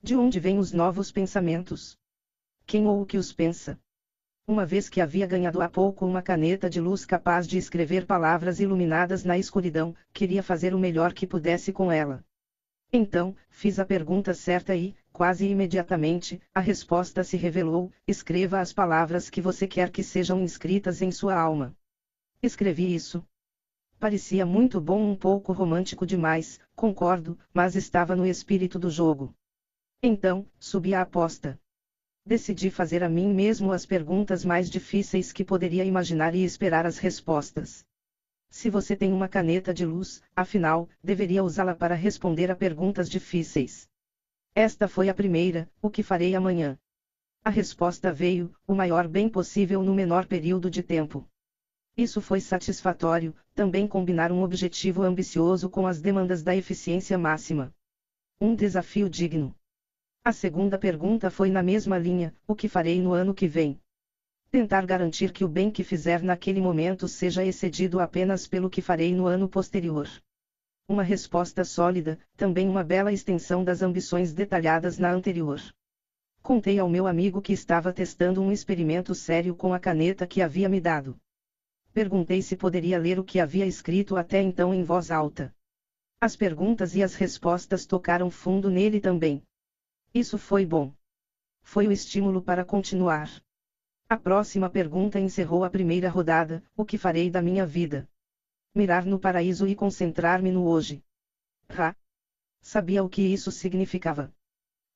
De 0.00 0.15
onde 0.15 0.38
vêm 0.38 0.56
os 0.56 0.72
novos 0.72 1.10
pensamentos? 1.10 1.98
Quem 2.65 2.86
ou 2.86 3.02
o 3.02 3.06
que 3.06 3.18
os 3.18 3.32
pensa? 3.32 3.76
Uma 4.47 4.65
vez 4.65 4.88
que 4.88 5.00
havia 5.00 5.26
ganhado 5.26 5.60
há 5.60 5.68
pouco 5.68 6.06
uma 6.06 6.22
caneta 6.22 6.70
de 6.70 6.81
luz 6.81 7.04
capaz 7.04 7.44
de 7.48 7.58
escrever 7.58 8.06
palavras 8.06 8.60
iluminadas 8.60 9.24
na 9.24 9.36
escuridão, 9.36 9.97
queria 10.12 10.44
fazer 10.44 10.74
o 10.74 10.78
melhor 10.78 11.12
que 11.12 11.26
pudesse 11.26 11.72
com 11.72 11.90
ela. 11.90 12.24
Então, 12.92 13.34
fiz 13.50 13.81
a 13.81 13.84
pergunta 13.84 14.32
certa 14.32 14.76
e, 14.76 14.94
quase 15.12 15.46
imediatamente, 15.46 16.40
a 16.54 16.60
resposta 16.60 17.22
se 17.22 17.36
revelou: 17.36 17.92
escreva 18.08 18.60
as 18.60 18.72
palavras 18.72 19.28
que 19.28 19.40
você 19.40 19.66
quer 19.68 19.90
que 19.90 20.02
sejam 20.02 20.40
inscritas 20.40 21.02
em 21.02 21.12
sua 21.12 21.34
alma. 21.34 21.76
Escrevi 22.42 22.94
isso. 22.94 23.24
Parecia 23.98 24.44
muito 24.44 24.80
bom, 24.80 25.12
um 25.12 25.14
pouco 25.14 25.52
romântico 25.52 26.04
demais, 26.04 26.58
concordo, 26.74 27.38
mas 27.54 27.76
estava 27.76 28.16
no 28.16 28.26
espírito 28.26 28.78
do 28.78 28.90
jogo. 28.90 29.32
Então, 30.02 30.48
subi 30.58 30.94
a 30.94 31.02
aposta. 31.02 31.60
Decidi 32.26 32.70
fazer 32.70 33.04
a 33.04 33.08
mim 33.08 33.32
mesmo 33.32 33.70
as 33.70 33.86
perguntas 33.86 34.44
mais 34.44 34.70
difíceis 34.70 35.32
que 35.32 35.44
poderia 35.44 35.84
imaginar 35.84 36.34
e 36.34 36.42
esperar 36.42 36.86
as 36.86 36.98
respostas. 36.98 37.84
Se 38.50 38.68
você 38.68 38.96
tem 38.96 39.12
uma 39.12 39.28
caneta 39.28 39.72
de 39.72 39.86
luz, 39.86 40.22
afinal, 40.34 40.88
deveria 41.02 41.42
usá-la 41.42 41.74
para 41.74 41.94
responder 41.94 42.50
a 42.50 42.56
perguntas 42.56 43.08
difíceis. 43.08 43.88
Esta 44.54 44.86
foi 44.86 45.08
a 45.08 45.15
primeira: 45.15 45.70
o 45.81 45.88
que 45.88 46.02
farei 46.02 46.35
amanhã? 46.35 46.78
A 47.42 47.49
resposta 47.49 48.12
veio: 48.12 48.54
o 48.67 48.74
maior 48.74 49.08
bem 49.08 49.26
possível 49.26 49.83
no 49.83 49.94
menor 49.94 50.26
período 50.26 50.70
de 50.70 50.83
tempo. 50.83 51.26
Isso 51.97 52.20
foi 52.20 52.38
satisfatório, 52.38 53.35
também 53.54 53.88
combinar 53.88 54.31
um 54.31 54.42
objetivo 54.42 55.02
ambicioso 55.02 55.70
com 55.70 55.86
as 55.86 56.02
demandas 56.02 56.42
da 56.42 56.54
eficiência 56.54 57.17
máxima. 57.17 57.74
Um 58.38 58.54
desafio 58.54 59.08
digno. 59.08 59.56
A 60.22 60.33
segunda 60.33 60.78
pergunta 60.78 61.31
foi 61.31 61.49
na 61.49 61.62
mesma 61.62 61.97
linha: 61.97 62.35
o 62.47 62.54
que 62.54 62.68
farei 62.68 63.01
no 63.01 63.12
ano 63.15 63.33
que 63.33 63.47
vem? 63.47 63.81
tentar 64.51 64.85
garantir 64.85 65.33
que 65.33 65.47
o 65.47 65.49
bem 65.49 65.70
que 65.70 65.83
fizer 65.83 66.22
naquele 66.22 66.60
momento 66.60 67.08
seja 67.08 67.42
excedido 67.42 67.99
apenas 67.99 68.47
pelo 68.47 68.68
que 68.68 68.83
farei 68.83 69.15
no 69.15 69.26
ano 69.26 69.49
posterior. 69.49 70.06
Uma 70.92 71.02
resposta 71.02 71.64
sólida, 71.64 72.18
também 72.36 72.68
uma 72.68 72.84
bela 72.84 73.10
extensão 73.10 73.64
das 73.64 73.80
ambições 73.80 74.34
detalhadas 74.34 74.98
na 74.98 75.10
anterior. 75.10 75.58
Contei 76.42 76.78
ao 76.78 76.86
meu 76.86 77.06
amigo 77.06 77.40
que 77.40 77.54
estava 77.54 77.94
testando 77.94 78.42
um 78.42 78.52
experimento 78.52 79.14
sério 79.14 79.56
com 79.56 79.72
a 79.72 79.78
caneta 79.78 80.26
que 80.26 80.42
havia 80.42 80.68
me 80.68 80.82
dado. 80.82 81.16
Perguntei 81.94 82.42
se 82.42 82.58
poderia 82.58 82.98
ler 82.98 83.18
o 83.18 83.24
que 83.24 83.40
havia 83.40 83.64
escrito 83.64 84.18
até 84.18 84.42
então 84.42 84.74
em 84.74 84.82
voz 84.82 85.10
alta. 85.10 85.54
As 86.20 86.36
perguntas 86.36 86.94
e 86.94 87.02
as 87.02 87.14
respostas 87.14 87.86
tocaram 87.86 88.30
fundo 88.30 88.68
nele 88.68 89.00
também. 89.00 89.42
Isso 90.12 90.36
foi 90.36 90.66
bom. 90.66 90.92
Foi 91.62 91.88
o 91.88 91.92
estímulo 91.92 92.42
para 92.42 92.66
continuar. 92.66 93.30
A 94.10 94.18
próxima 94.18 94.68
pergunta 94.68 95.18
encerrou 95.18 95.64
a 95.64 95.70
primeira 95.70 96.10
rodada: 96.10 96.62
O 96.76 96.84
que 96.84 96.98
farei 96.98 97.30
da 97.30 97.40
minha 97.40 97.64
vida? 97.64 98.06
Mirar 98.74 99.05
no 99.05 99.19
paraíso 99.19 99.69
e 99.69 99.74
concentrar-me 99.74 100.51
no 100.51 100.67
hoje. 100.67 101.05
Ra. 101.69 101.94
Sabia 102.62 103.05
o 103.05 103.08
que 103.08 103.21
isso 103.21 103.53
significava. 103.53 104.33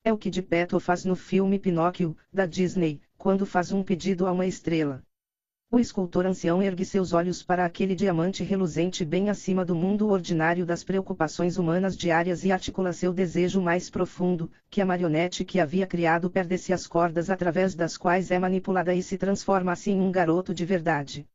É 0.02 0.10
o 0.10 0.16
que 0.16 0.32
Geppetto 0.32 0.80
faz 0.80 1.04
no 1.04 1.14
filme 1.14 1.58
Pinóquio, 1.58 2.16
da 2.32 2.46
Disney, 2.46 3.02
quando 3.18 3.44
faz 3.44 3.72
um 3.72 3.82
pedido 3.82 4.26
a 4.26 4.32
uma 4.32 4.46
estrela. 4.46 5.04
O 5.70 5.78
escultor 5.78 6.24
ancião 6.24 6.62
ergue 6.62 6.86
seus 6.86 7.12
olhos 7.12 7.42
para 7.42 7.66
aquele 7.66 7.94
diamante 7.94 8.42
reluzente 8.42 9.04
bem 9.04 9.28
acima 9.28 9.62
do 9.62 9.74
mundo 9.74 10.08
ordinário 10.08 10.64
das 10.64 10.82
preocupações 10.82 11.58
humanas 11.58 11.94
diárias 11.94 12.46
e 12.46 12.52
articula 12.52 12.94
seu 12.94 13.12
desejo 13.12 13.60
mais 13.60 13.90
profundo, 13.90 14.50
que 14.70 14.80
a 14.80 14.86
marionete 14.86 15.44
que 15.44 15.60
havia 15.60 15.86
criado 15.86 16.30
perde-se 16.30 16.72
as 16.72 16.86
cordas 16.86 17.28
através 17.28 17.74
das 17.74 17.98
quais 17.98 18.30
é 18.30 18.38
manipulada 18.38 18.94
e 18.94 19.02
se 19.02 19.18
transforma 19.18 19.72
assim 19.72 19.96
em 19.96 20.00
um 20.00 20.10
garoto 20.10 20.54
de 20.54 20.64
verdade. 20.64 21.28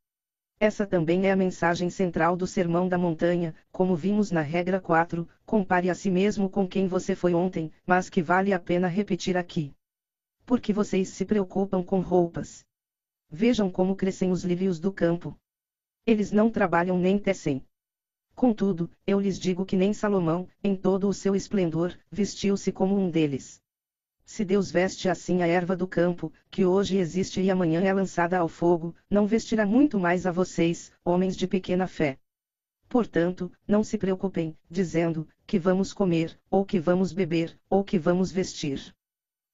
Essa 0.62 0.86
também 0.86 1.26
é 1.26 1.32
a 1.32 1.36
mensagem 1.36 1.90
central 1.90 2.38
do 2.38 2.46
Sermão 2.46 2.88
da 2.88 2.96
Montanha, 2.96 3.56
como 3.72 3.96
vimos 3.96 4.30
na 4.30 4.42
regra 4.42 4.80
4, 4.80 5.28
compare 5.44 5.90
a 5.90 5.96
si 5.96 6.12
mesmo 6.12 6.52
com 6.52 6.68
quem 6.68 6.86
você 6.86 7.16
foi 7.16 7.34
ontem, 7.34 7.72
mas 7.84 8.12
que 8.12 8.22
vale 8.22 8.54
a 8.54 8.60
pena 8.60 8.88
repetir 8.88 9.36
aqui. 9.36 9.74
Porque 10.46 10.72
vocês 10.72 11.10
se 11.10 11.26
preocupam 11.26 11.82
com 11.82 12.00
roupas. 12.00 12.64
Vejam 13.28 13.72
como 13.72 13.96
crescem 13.96 14.30
os 14.30 14.44
lírios 14.44 14.80
do 14.80 14.92
campo. 14.92 15.36
Eles 16.06 16.32
não 16.32 16.52
trabalham 16.52 16.96
nem 16.96 17.18
tecem. 17.18 17.66
Contudo, 18.36 18.88
eu 19.08 19.20
lhes 19.20 19.40
digo 19.40 19.66
que 19.66 19.76
nem 19.76 19.94
Salomão, 19.94 20.48
em 20.64 20.76
todo 20.76 21.08
o 21.08 21.14
seu 21.14 21.36
esplendor, 21.36 21.98
vestiu-se 22.12 22.72
como 22.72 22.96
um 22.96 23.10
deles. 23.10 23.60
Se 24.26 24.46
Deus 24.46 24.72
veste 24.72 25.10
assim 25.10 25.42
a 25.42 25.48
erva 25.48 25.76
do 25.76 25.88
campo, 25.88 26.32
que 26.50 26.66
hoje 26.66 26.98
existe 26.98 27.42
e 27.42 27.52
amanhã 27.52 27.82
é 27.82 27.94
lançada 27.94 28.38
ao 28.38 28.48
fogo, 28.48 28.96
não 29.10 29.28
vestirá 29.28 29.66
muito 29.66 30.00
mais 30.00 30.26
a 30.26 30.32
vocês, 30.32 30.92
homens 31.04 31.36
de 31.36 31.48
pequena 31.48 31.88
fé. 31.88 32.18
Portanto, 32.88 33.52
não 33.68 33.84
se 33.84 33.98
preocupem, 33.98 34.58
dizendo, 34.70 35.28
que 35.46 35.60
vamos 35.60 35.94
comer, 35.94 36.40
ou 36.50 36.66
que 36.66 36.80
vamos 36.80 37.14
beber, 37.14 37.58
ou 37.70 37.84
que 37.84 37.98
vamos 37.98 38.32
vestir 38.32 38.94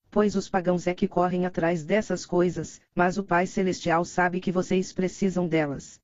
pois 0.09 0.35
os 0.35 0.49
pagãos 0.49 0.87
é 0.87 0.95
que 0.95 1.07
correm 1.07 1.45
atrás 1.45 1.83
dessas 1.83 2.25
coisas, 2.25 2.81
mas 2.95 3.17
o 3.17 3.23
Pai 3.23 3.45
Celestial 3.45 4.03
sabe 4.03 4.39
que 4.39 4.51
vocês 4.51 4.91
precisam 4.91 5.47
delas. 5.47 6.01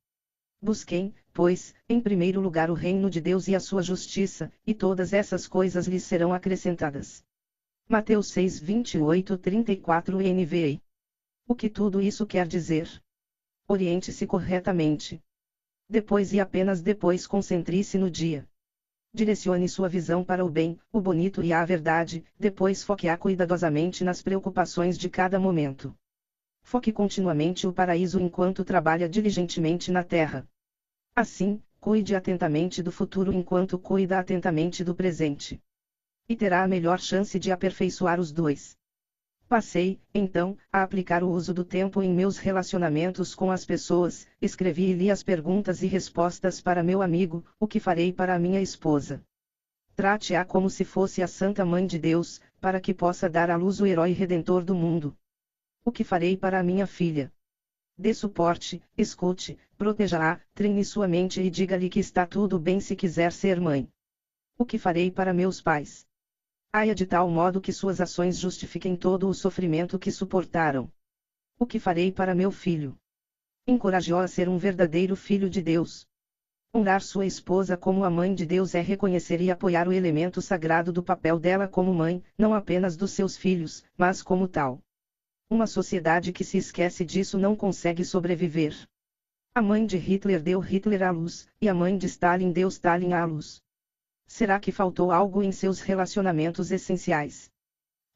Busquem, 0.61 1.13
pois, 1.33 1.73
em 1.89 1.99
primeiro 1.99 2.39
lugar 2.39 2.69
o 2.69 2.75
reino 2.75 3.09
de 3.09 3.19
Deus 3.19 3.47
e 3.47 3.55
a 3.55 3.59
sua 3.59 3.81
justiça, 3.81 4.51
e 4.67 4.73
todas 4.73 5.13
essas 5.13 5.47
coisas 5.47 5.87
lhes 5.87 6.03
serão 6.03 6.31
acrescentadas. 6.31 7.23
Mateus 7.93 8.29
6, 8.29 8.59
28, 8.59 9.37
34 9.37 10.17
NVI. 10.17 10.81
O 11.47 11.53
que 11.53 11.69
tudo 11.69 12.01
isso 12.01 12.25
quer 12.25 12.47
dizer? 12.47 12.89
Oriente-se 13.67 14.25
corretamente. 14.25 15.21
Depois 15.87 16.33
e 16.33 16.39
apenas 16.39 16.81
depois 16.81 17.27
concentre-se 17.27 17.99
no 17.99 18.09
dia. 18.09 18.49
Direcione 19.13 19.69
sua 19.69 19.87
visão 19.87 20.23
para 20.23 20.43
o 20.43 20.49
bem, 20.49 20.79
o 20.91 20.99
bonito 20.99 21.43
e 21.43 21.53
a 21.53 21.63
verdade, 21.63 22.25
depois 22.39 22.81
foque-a 22.81 23.15
cuidadosamente 23.15 24.03
nas 24.03 24.23
preocupações 24.23 24.97
de 24.97 25.07
cada 25.07 25.37
momento. 25.37 25.95
Foque 26.63 26.91
continuamente 26.91 27.67
o 27.67 27.71
paraíso 27.71 28.19
enquanto 28.19 28.65
trabalha 28.65 29.07
diligentemente 29.07 29.91
na 29.91 30.03
terra. 30.03 30.49
Assim, 31.15 31.61
cuide 31.79 32.15
atentamente 32.15 32.81
do 32.81 32.91
futuro 32.91 33.31
enquanto 33.31 33.77
cuida 33.77 34.17
atentamente 34.17 34.83
do 34.83 34.95
presente. 34.95 35.61
E 36.27 36.35
terá 36.35 36.63
a 36.63 36.67
melhor 36.67 36.99
chance 36.99 37.37
de 37.37 37.51
aperfeiçoar 37.51 38.19
os 38.19 38.31
dois. 38.31 38.77
Passei, 39.47 40.01
então, 40.13 40.57
a 40.71 40.81
aplicar 40.81 41.23
o 41.23 41.29
uso 41.29 41.53
do 41.53 41.63
tempo 41.63 42.01
em 42.01 42.11
meus 42.11 42.37
relacionamentos 42.37 43.35
com 43.35 43.51
as 43.51 43.65
pessoas, 43.65 44.25
escrevi 44.41 44.91
e 44.91 44.93
li 44.93 45.11
as 45.11 45.21
perguntas 45.21 45.83
e 45.83 45.87
respostas 45.87 46.61
para 46.61 46.81
meu 46.81 47.01
amigo, 47.01 47.45
o 47.59 47.67
que 47.67 47.79
farei 47.79 48.11
para 48.11 48.39
minha 48.39 48.61
esposa. 48.61 49.23
Trate-a 49.95 50.43
como 50.43 50.69
se 50.69 50.83
fosse 50.83 51.21
a 51.21 51.27
Santa 51.27 51.63
Mãe 51.63 51.85
de 51.85 51.99
Deus, 51.99 52.41
para 52.59 52.79
que 52.79 52.93
possa 52.93 53.29
dar 53.29 53.51
à 53.51 53.55
luz 53.55 53.79
o 53.79 53.85
herói 53.85 54.11
redentor 54.11 54.63
do 54.63 54.73
mundo. 54.73 55.15
O 55.85 55.91
que 55.91 56.03
farei 56.03 56.35
para 56.35 56.63
minha 56.63 56.87
filha? 56.87 57.31
Dê 57.95 58.13
suporte, 58.13 58.81
escute, 58.97 59.59
proteja-a, 59.77 60.39
treine 60.55 60.83
sua 60.83 61.07
mente 61.07 61.41
e 61.41 61.49
diga-lhe 61.49 61.89
que 61.89 61.99
está 61.99 62.25
tudo 62.25 62.57
bem 62.57 62.79
se 62.79 62.95
quiser 62.95 63.31
ser 63.31 63.61
mãe. 63.61 63.87
O 64.57 64.65
que 64.65 64.79
farei 64.79 65.11
para 65.11 65.31
meus 65.31 65.61
pais? 65.61 66.07
Haia 66.75 66.95
de 66.95 67.05
tal 67.05 67.29
modo 67.29 67.61
que 67.61 67.71
suas 67.71 68.01
ações 68.01 68.35
justifiquem 68.35 68.95
todo 68.95 69.29
o 69.29 69.33
sofrimento 69.35 69.99
que 69.99 70.11
suportaram. 70.11 70.91
O 71.59 71.67
que 71.67 71.79
farei 71.79 72.11
para 72.11 72.33
meu 72.33 72.49
filho? 72.49 72.97
Encorajou 73.67 74.17
a 74.17 74.27
ser 74.27 74.49
um 74.49 74.57
verdadeiro 74.57 75.15
filho 75.15 75.47
de 75.51 75.61
Deus. 75.61 76.07
Honrar 76.73 77.03
sua 77.03 77.27
esposa 77.27 77.77
como 77.77 78.03
a 78.03 78.09
mãe 78.09 78.33
de 78.33 78.43
Deus 78.43 78.73
é 78.73 78.81
reconhecer 78.81 79.39
e 79.39 79.51
apoiar 79.51 79.87
o 79.87 79.93
elemento 79.93 80.41
sagrado 80.41 80.91
do 80.91 81.03
papel 81.03 81.37
dela 81.37 81.67
como 81.67 81.93
mãe, 81.93 82.23
não 82.35 82.55
apenas 82.55 82.97
dos 82.97 83.11
seus 83.11 83.37
filhos, 83.37 83.83
mas 83.95 84.23
como 84.23 84.47
tal. 84.47 84.81
Uma 85.51 85.67
sociedade 85.67 86.33
que 86.33 86.43
se 86.43 86.57
esquece 86.57 87.05
disso 87.05 87.37
não 87.37 87.55
consegue 87.55 88.03
sobreviver. 88.03 88.75
A 89.53 89.61
mãe 89.61 89.85
de 89.85 89.97
Hitler 89.97 90.41
deu 90.41 90.59
Hitler 90.59 91.03
à 91.03 91.11
luz, 91.11 91.47
e 91.61 91.69
a 91.69 91.73
mãe 91.75 91.95
de 91.99 92.07
Stalin 92.07 92.51
deu 92.51 92.67
Stalin 92.67 93.13
à 93.13 93.23
luz. 93.25 93.62
Será 94.35 94.59
que 94.59 94.71
faltou 94.71 95.11
algo 95.11 95.43
em 95.43 95.51
seus 95.51 95.79
relacionamentos 95.79 96.71
essenciais? 96.71 97.51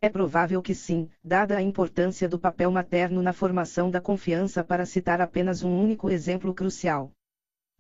É 0.02 0.10
provável 0.10 0.64
que 0.64 0.74
sim, 0.74 1.12
dada 1.24 1.56
a 1.56 1.62
importância 1.62 2.28
do 2.28 2.40
papel 2.40 2.72
materno 2.72 3.22
na 3.22 3.32
formação 3.32 3.92
da 3.92 4.02
confiança 4.02 4.64
para 4.64 4.84
citar 4.84 5.22
apenas 5.22 5.62
um 5.62 5.80
único 5.80 6.10
exemplo 6.10 6.56
crucial. 6.56 7.12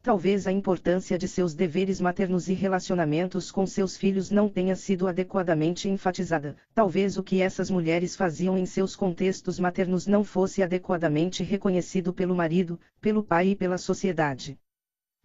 Talvez 0.03 0.46
a 0.46 0.52
importância 0.52 1.18
de 1.18 1.28
seus 1.28 1.56
deveres 1.56 2.00
maternos 2.00 2.48
e 2.48 2.53
relacionamentos 2.53 3.50
com 3.50 3.66
seus 3.66 3.98
filhos 3.98 4.30
não 4.30 4.48
tenha 4.48 4.76
sido 4.76 5.08
adequadamente 5.08 5.90
enfatizada. 5.90 6.56
Talvez 6.76 7.18
o 7.18 7.24
que 7.24 7.42
essas 7.42 7.72
mulheres 7.72 8.16
faziam 8.16 8.56
em 8.56 8.68
seus 8.68 8.96
contextos 8.96 9.60
maternos 9.60 10.06
não 10.06 10.24
fosse 10.24 10.62
adequadamente 10.62 11.42
reconhecido 11.42 12.14
pelo 12.14 12.36
marido, 12.36 12.80
pelo 13.02 13.24
pai 13.24 13.48
e 13.48 13.56
pela 13.56 13.80
sociedade. 13.80 14.60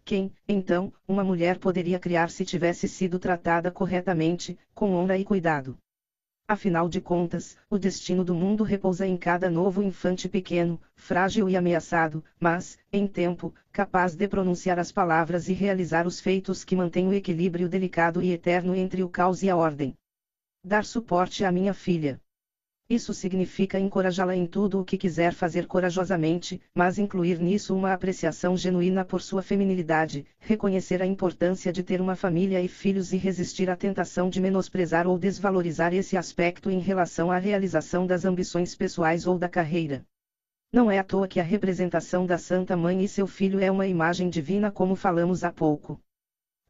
Quem, 0.05 0.33
então, 0.47 0.91
uma 1.07 1.23
mulher 1.23 1.59
poderia 1.59 1.97
criar 1.97 2.29
se 2.29 2.43
tivesse 2.43 2.89
sido 2.89 3.17
tratada 3.17 3.71
corretamente, 3.71 4.59
com 4.75 4.93
honra 4.93 5.17
e 5.17 5.23
cuidado? 5.23 5.77
Afinal 6.45 6.89
de 6.89 6.99
contas, 6.99 7.57
o 7.69 7.77
destino 7.77 8.21
do 8.21 8.35
mundo 8.35 8.65
repousa 8.65 9.07
em 9.07 9.15
cada 9.15 9.49
novo 9.49 9.81
infante 9.81 10.27
pequeno, 10.27 10.79
frágil 10.93 11.47
e 11.47 11.55
ameaçado, 11.55 12.21
mas, 12.37 12.77
em 12.91 13.07
tempo, 13.07 13.55
capaz 13.71 14.13
de 14.13 14.27
pronunciar 14.27 14.77
as 14.77 14.91
palavras 14.91 15.47
e 15.47 15.53
realizar 15.53 16.05
os 16.05 16.19
feitos 16.19 16.65
que 16.65 16.75
mantêm 16.75 17.07
o 17.07 17.13
equilíbrio 17.13 17.69
delicado 17.69 18.21
e 18.21 18.31
eterno 18.31 18.75
entre 18.75 19.03
o 19.03 19.09
caos 19.09 19.41
e 19.41 19.49
a 19.49 19.55
ordem. 19.55 19.95
Dar 20.61 20.83
suporte 20.83 21.45
à 21.45 21.51
minha 21.51 21.73
filha. 21.73 22.19
Isso 22.93 23.11
significa 23.11 23.79
encorajá-la 23.79 24.35
em 24.35 24.45
tudo 24.45 24.79
o 24.79 24.85
que 24.85 24.99
quiser 24.99 25.33
fazer 25.33 25.65
corajosamente, 25.65 26.61
mas 26.75 26.99
incluir 26.99 27.39
nisso 27.39 27.75
uma 27.75 27.91
apreciação 27.91 28.55
genuína 28.55 29.03
por 29.03 29.19
sua 29.19 29.41
feminilidade, 29.41 30.27
reconhecer 30.39 31.01
a 31.01 31.05
importância 31.07 31.73
de 31.73 31.81
ter 31.81 31.99
uma 31.99 32.15
família 32.15 32.61
e 32.61 32.67
filhos 32.67 33.11
e 33.11 33.17
resistir 33.17 33.67
à 33.67 33.75
tentação 33.75 34.29
de 34.29 34.39
menosprezar 34.39 35.07
ou 35.07 35.17
desvalorizar 35.17 35.91
esse 35.91 36.15
aspecto 36.15 36.69
em 36.69 36.77
relação 36.77 37.31
à 37.31 37.39
realização 37.39 38.05
das 38.05 38.25
ambições 38.25 38.75
pessoais 38.75 39.25
ou 39.25 39.39
da 39.39 39.49
carreira. 39.49 40.05
Não 40.71 40.91
é 40.91 40.99
à 40.99 41.03
toa 41.03 41.27
que 41.27 41.39
a 41.39 41.43
representação 41.43 42.27
da 42.27 42.37
Santa 42.37 42.77
Mãe 42.77 43.03
e 43.03 43.07
seu 43.07 43.25
filho 43.25 43.59
é 43.59 43.71
uma 43.71 43.87
imagem 43.87 44.29
divina 44.29 44.69
como 44.69 44.95
falamos 44.95 45.43
há 45.43 45.51
pouco. 45.51 45.99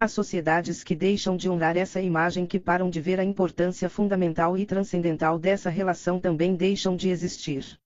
As 0.04 0.12
sociedades 0.12 0.84
que 0.84 0.98
deixam 0.98 1.38
de 1.38 1.50
honrar 1.50 1.78
essa 1.78 2.02
imagem 2.02 2.46
que 2.46 2.60
param 2.60 2.90
de 2.90 3.00
ver 3.00 3.22
a 3.22 3.24
importância 3.24 3.90
fundamental 3.90 4.58
e 4.58 4.66
transcendental 4.66 5.40
dessa 5.40 5.70
relação 5.70 6.20
também 6.20 6.58
deixam 6.58 6.98
de 6.98 7.08
existir. 7.08 7.80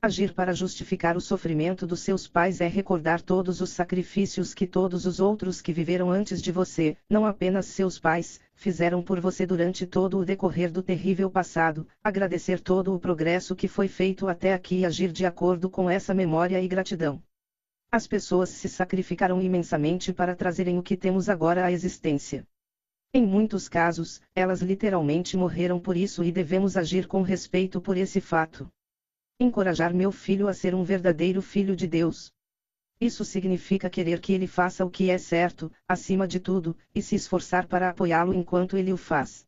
Agir 0.00 0.32
para 0.32 0.54
justificar 0.54 1.18
o 1.18 1.20
sofrimento 1.20 1.86
dos 1.86 2.00
seus 2.00 2.26
pais 2.26 2.62
é 2.62 2.66
recordar 2.66 3.20
todos 3.20 3.60
os 3.60 3.68
sacrifícios 3.68 4.54
que 4.54 4.66
todos 4.66 5.04
os 5.04 5.20
outros 5.20 5.60
que 5.60 5.70
viveram 5.70 6.10
antes 6.10 6.40
de 6.40 6.50
você, 6.50 6.96
não 7.10 7.26
apenas 7.26 7.66
seus 7.66 7.98
pais, 7.98 8.40
fizeram 8.54 9.02
por 9.02 9.20
você 9.20 9.44
durante 9.44 9.84
todo 9.84 10.18
o 10.18 10.24
decorrer 10.24 10.72
do 10.72 10.82
terrível 10.82 11.30
passado, 11.30 11.86
agradecer 12.02 12.58
todo 12.58 12.94
o 12.94 12.98
progresso 12.98 13.54
que 13.54 13.68
foi 13.68 13.86
feito 13.86 14.28
até 14.28 14.54
aqui 14.54 14.78
e 14.78 14.86
agir 14.86 15.12
de 15.12 15.26
acordo 15.26 15.68
com 15.68 15.90
essa 15.90 16.14
memória 16.14 16.58
e 16.58 16.66
gratidão. 16.66 17.22
As 17.92 18.06
pessoas 18.06 18.50
se 18.50 18.68
sacrificaram 18.68 19.42
imensamente 19.42 20.12
para 20.12 20.36
trazerem 20.36 20.78
o 20.78 20.82
que 20.82 20.96
temos 20.96 21.28
agora 21.28 21.64
à 21.64 21.72
existência. 21.72 22.46
Em 23.12 23.26
muitos 23.26 23.68
casos, 23.68 24.20
elas 24.32 24.62
literalmente 24.62 25.36
morreram 25.36 25.80
por 25.80 25.96
isso 25.96 26.22
e 26.22 26.30
devemos 26.30 26.76
agir 26.76 27.08
com 27.08 27.22
respeito 27.22 27.80
por 27.80 27.96
esse 27.96 28.20
fato. 28.20 28.70
Encorajar 29.40 29.92
meu 29.92 30.12
filho 30.12 30.46
a 30.46 30.54
ser 30.54 30.72
um 30.72 30.84
verdadeiro 30.84 31.42
filho 31.42 31.74
de 31.74 31.88
Deus. 31.88 32.32
Isso 33.00 33.24
significa 33.24 33.90
querer 33.90 34.20
que 34.20 34.32
ele 34.32 34.46
faça 34.46 34.84
o 34.84 34.90
que 34.90 35.10
é 35.10 35.18
certo, 35.18 35.72
acima 35.88 36.28
de 36.28 36.38
tudo, 36.38 36.76
e 36.94 37.02
se 37.02 37.16
esforçar 37.16 37.66
para 37.66 37.88
apoiá-lo 37.88 38.32
enquanto 38.32 38.76
ele 38.76 38.92
o 38.92 38.96
faz. 38.96 39.44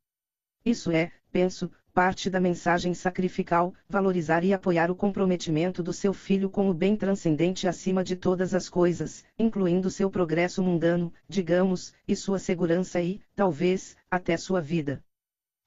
Isso 0.65 0.91
é, 0.91 1.13
penso, 1.31 1.71
parte 1.93 2.31
da 2.31 2.41
mensagem 2.41 2.95
sacrificial, 2.95 3.75
valorizar 3.87 4.43
e 4.45 4.53
apoiar 4.55 4.91
o 4.91 4.97
comprometimento 4.97 5.83
do 5.83 5.93
seu 5.93 6.15
filho 6.15 6.49
com 6.49 6.71
o 6.71 6.75
bem 6.75 6.97
transcendente 6.97 7.69
acima 7.69 8.03
de 8.03 8.17
todas 8.17 8.55
as 8.55 8.69
coisas, 8.69 9.25
incluindo 9.39 9.91
seu 9.91 10.11
progresso 10.11 10.63
mundano, 10.63 11.13
digamos, 11.29 11.93
e 12.09 12.17
sua 12.17 12.39
segurança 12.39 13.01
e, 13.03 13.21
talvez, 13.35 13.95
até 14.11 14.39
sua 14.39 14.61
vida. 14.61 15.05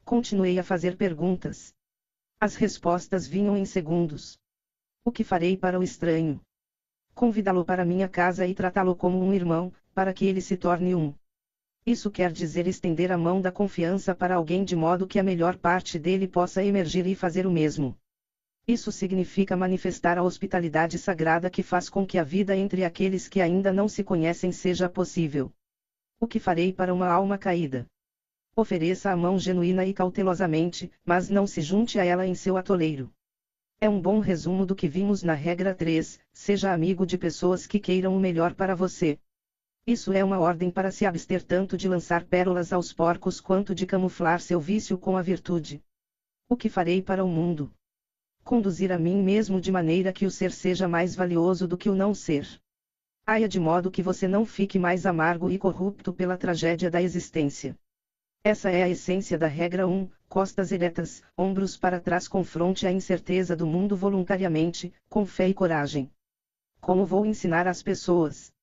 Continuei 0.03 0.58
a 0.58 0.63
fazer 0.63 0.97
perguntas. 0.97 1.74
As 2.40 2.56
respostas 2.56 3.27
vinham 3.27 3.56
em 3.56 3.65
segundos. 3.65 4.40
O 5.03 5.11
que 5.11 5.24
farei 5.24 5.56
para 5.56 5.79
o 5.79 5.83
estranho? 5.83 6.41
Convidá-lo 7.13 7.63
para 7.63 7.85
minha 7.85 8.09
casa 8.09 8.47
e 8.47 8.56
tratá-lo 8.56 8.95
como 8.95 9.24
um 9.24 9.33
irmão, 9.33 9.72
para 9.93 10.11
que 10.11 10.25
ele 10.25 10.41
se 10.41 10.58
torne 10.58 10.95
um. 10.95 11.13
Isso 11.85 12.10
quer 12.10 12.32
dizer 12.32 12.66
estender 12.66 13.12
a 13.12 13.18
mão 13.18 13.40
da 13.40 13.51
confiança 13.51 14.16
para 14.16 14.34
alguém 14.34 14.64
de 14.64 14.76
modo 14.76 15.06
que 15.06 15.19
a 15.19 15.24
melhor 15.24 15.56
parte 15.56 16.00
dele 16.00 16.28
possa 16.28 16.64
emergir 16.64 17.06
e 17.06 17.14
fazer 17.14 17.46
o 17.46 17.51
mesmo. 17.51 17.96
Isso 18.68 18.92
significa 18.92 19.56
manifestar 19.56 20.18
a 20.18 20.24
hospitalidade 20.24 20.98
sagrada 20.98 21.48
que 21.48 21.62
faz 21.62 21.88
com 21.88 22.03
que 22.03 22.18
a 22.18 22.24
vida 22.24 22.58
entre 22.58 22.84
aqueles 22.84 23.28
que 23.28 23.40
ainda 23.40 23.72
não 23.72 23.88
se 23.88 24.03
conhecem 24.03 24.51
seja 24.51 24.90
possível. 24.90 25.53
O 26.19 26.26
que 26.26 26.40
farei 26.40 26.74
para 26.74 26.92
uma 26.92 27.08
alma 27.08 27.38
caída? 27.38 27.85
Ofereça 28.56 29.12
a 29.12 29.16
mão 29.16 29.38
genuína 29.38 29.85
e 29.85 29.94
cautelosamente, 29.94 30.92
mas 31.06 31.30
não 31.30 31.46
se 31.46 31.62
junte 31.62 32.00
a 32.00 32.03
ela 32.03 32.26
em 32.26 32.34
seu 32.34 32.58
atoleiro. 32.58 33.14
É 33.80 33.88
um 33.88 34.01
bom 34.01 34.18
resumo 34.18 34.66
do 34.66 34.76
que 34.76 34.88
vimos 34.88 35.22
na 35.22 35.35
regra 35.35 35.76
3, 35.76 36.19
seja 36.34 36.74
amigo 36.74 37.06
de 37.06 37.16
pessoas 37.16 37.68
que 37.68 37.80
queiram 37.80 38.18
o 38.18 38.19
melhor 38.19 38.56
para 38.56 38.74
você. 38.74 39.19
Isso 39.88 40.12
é 40.14 40.24
uma 40.24 40.40
ordem 40.40 40.72
para 40.72 40.90
se 40.90 41.06
abster 41.06 41.44
tanto 41.44 41.78
de 41.78 41.88
lançar 41.88 42.24
pérolas 42.24 42.74
aos 42.74 42.92
porcos 42.92 43.40
quanto 43.40 43.76
de 43.76 43.85
camuflar 43.85 44.42
seu 44.42 44.60
vício 44.60 44.98
com 44.98 45.16
a 45.16 45.22
virtude. 45.22 45.80
O 46.50 46.56
que 46.56 46.69
farei 46.69 47.03
para 47.03 47.24
o 47.24 47.28
mundo? 47.28 47.72
Conduzir 48.44 48.92
a 48.92 48.98
mim 48.98 49.22
mesmo 49.22 49.62
de 49.62 49.72
maneira 49.72 50.12
que 50.12 50.26
o 50.26 50.32
ser 50.32 50.51
seja 50.51 50.88
mais 50.88 51.14
valioso 51.16 51.68
do 51.68 51.78
que 51.78 51.88
o 51.88 51.94
não 51.94 52.16
ser. 52.16 52.48
Haia 53.28 53.48
de 53.48 53.60
modo 53.60 53.92
que 53.92 54.01
você 54.01 54.28
não 54.28 54.44
fique 54.44 54.80
mais 54.80 55.06
amargo 55.06 55.51
e 55.51 55.58
corrupto 55.60 56.12
pela 56.12 56.35
tragédia 56.35 56.90
da 56.90 57.00
existência. 57.00 57.78
Essa 58.44 58.72
é 58.72 58.82
a 58.82 58.90
essência 58.90 59.38
da 59.38 59.48
regra 59.48 59.88
1, 59.88 60.10
costas 60.28 60.72
eretas, 60.72 61.22
ombros 61.38 61.78
para 61.78 62.00
trás 62.00 62.28
confronte 62.28 62.88
a 62.88 62.92
incerteza 62.92 63.56
do 63.56 63.68
mundo 63.68 63.96
voluntariamente, 63.96 64.92
com 65.08 65.28
fé 65.28 65.48
e 65.48 65.53
coragem. 65.53 66.12
Como 66.82 67.06
vou 67.06 67.24
ensinar 67.24 67.68
às 67.68 67.84
pessoas? 67.84 68.54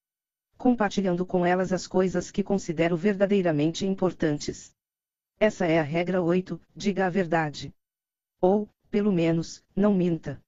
Compartilhando 0.62 1.26
com 1.26 1.44
elas 1.44 1.72
as 1.72 1.88
coisas 1.88 2.30
que 2.30 2.40
considero 2.40 2.96
verdadeiramente 2.96 3.84
importantes. 3.84 4.72
Essa 5.40 5.66
é 5.66 5.80
a 5.80 5.82
regra 5.82 6.22
8, 6.22 6.60
diga 6.72 7.04
a 7.04 7.10
verdade. 7.10 7.74
Ou, 8.40 8.68
pelo 8.88 9.10
menos, 9.10 9.60
não 9.74 9.92
minta. 9.92 10.40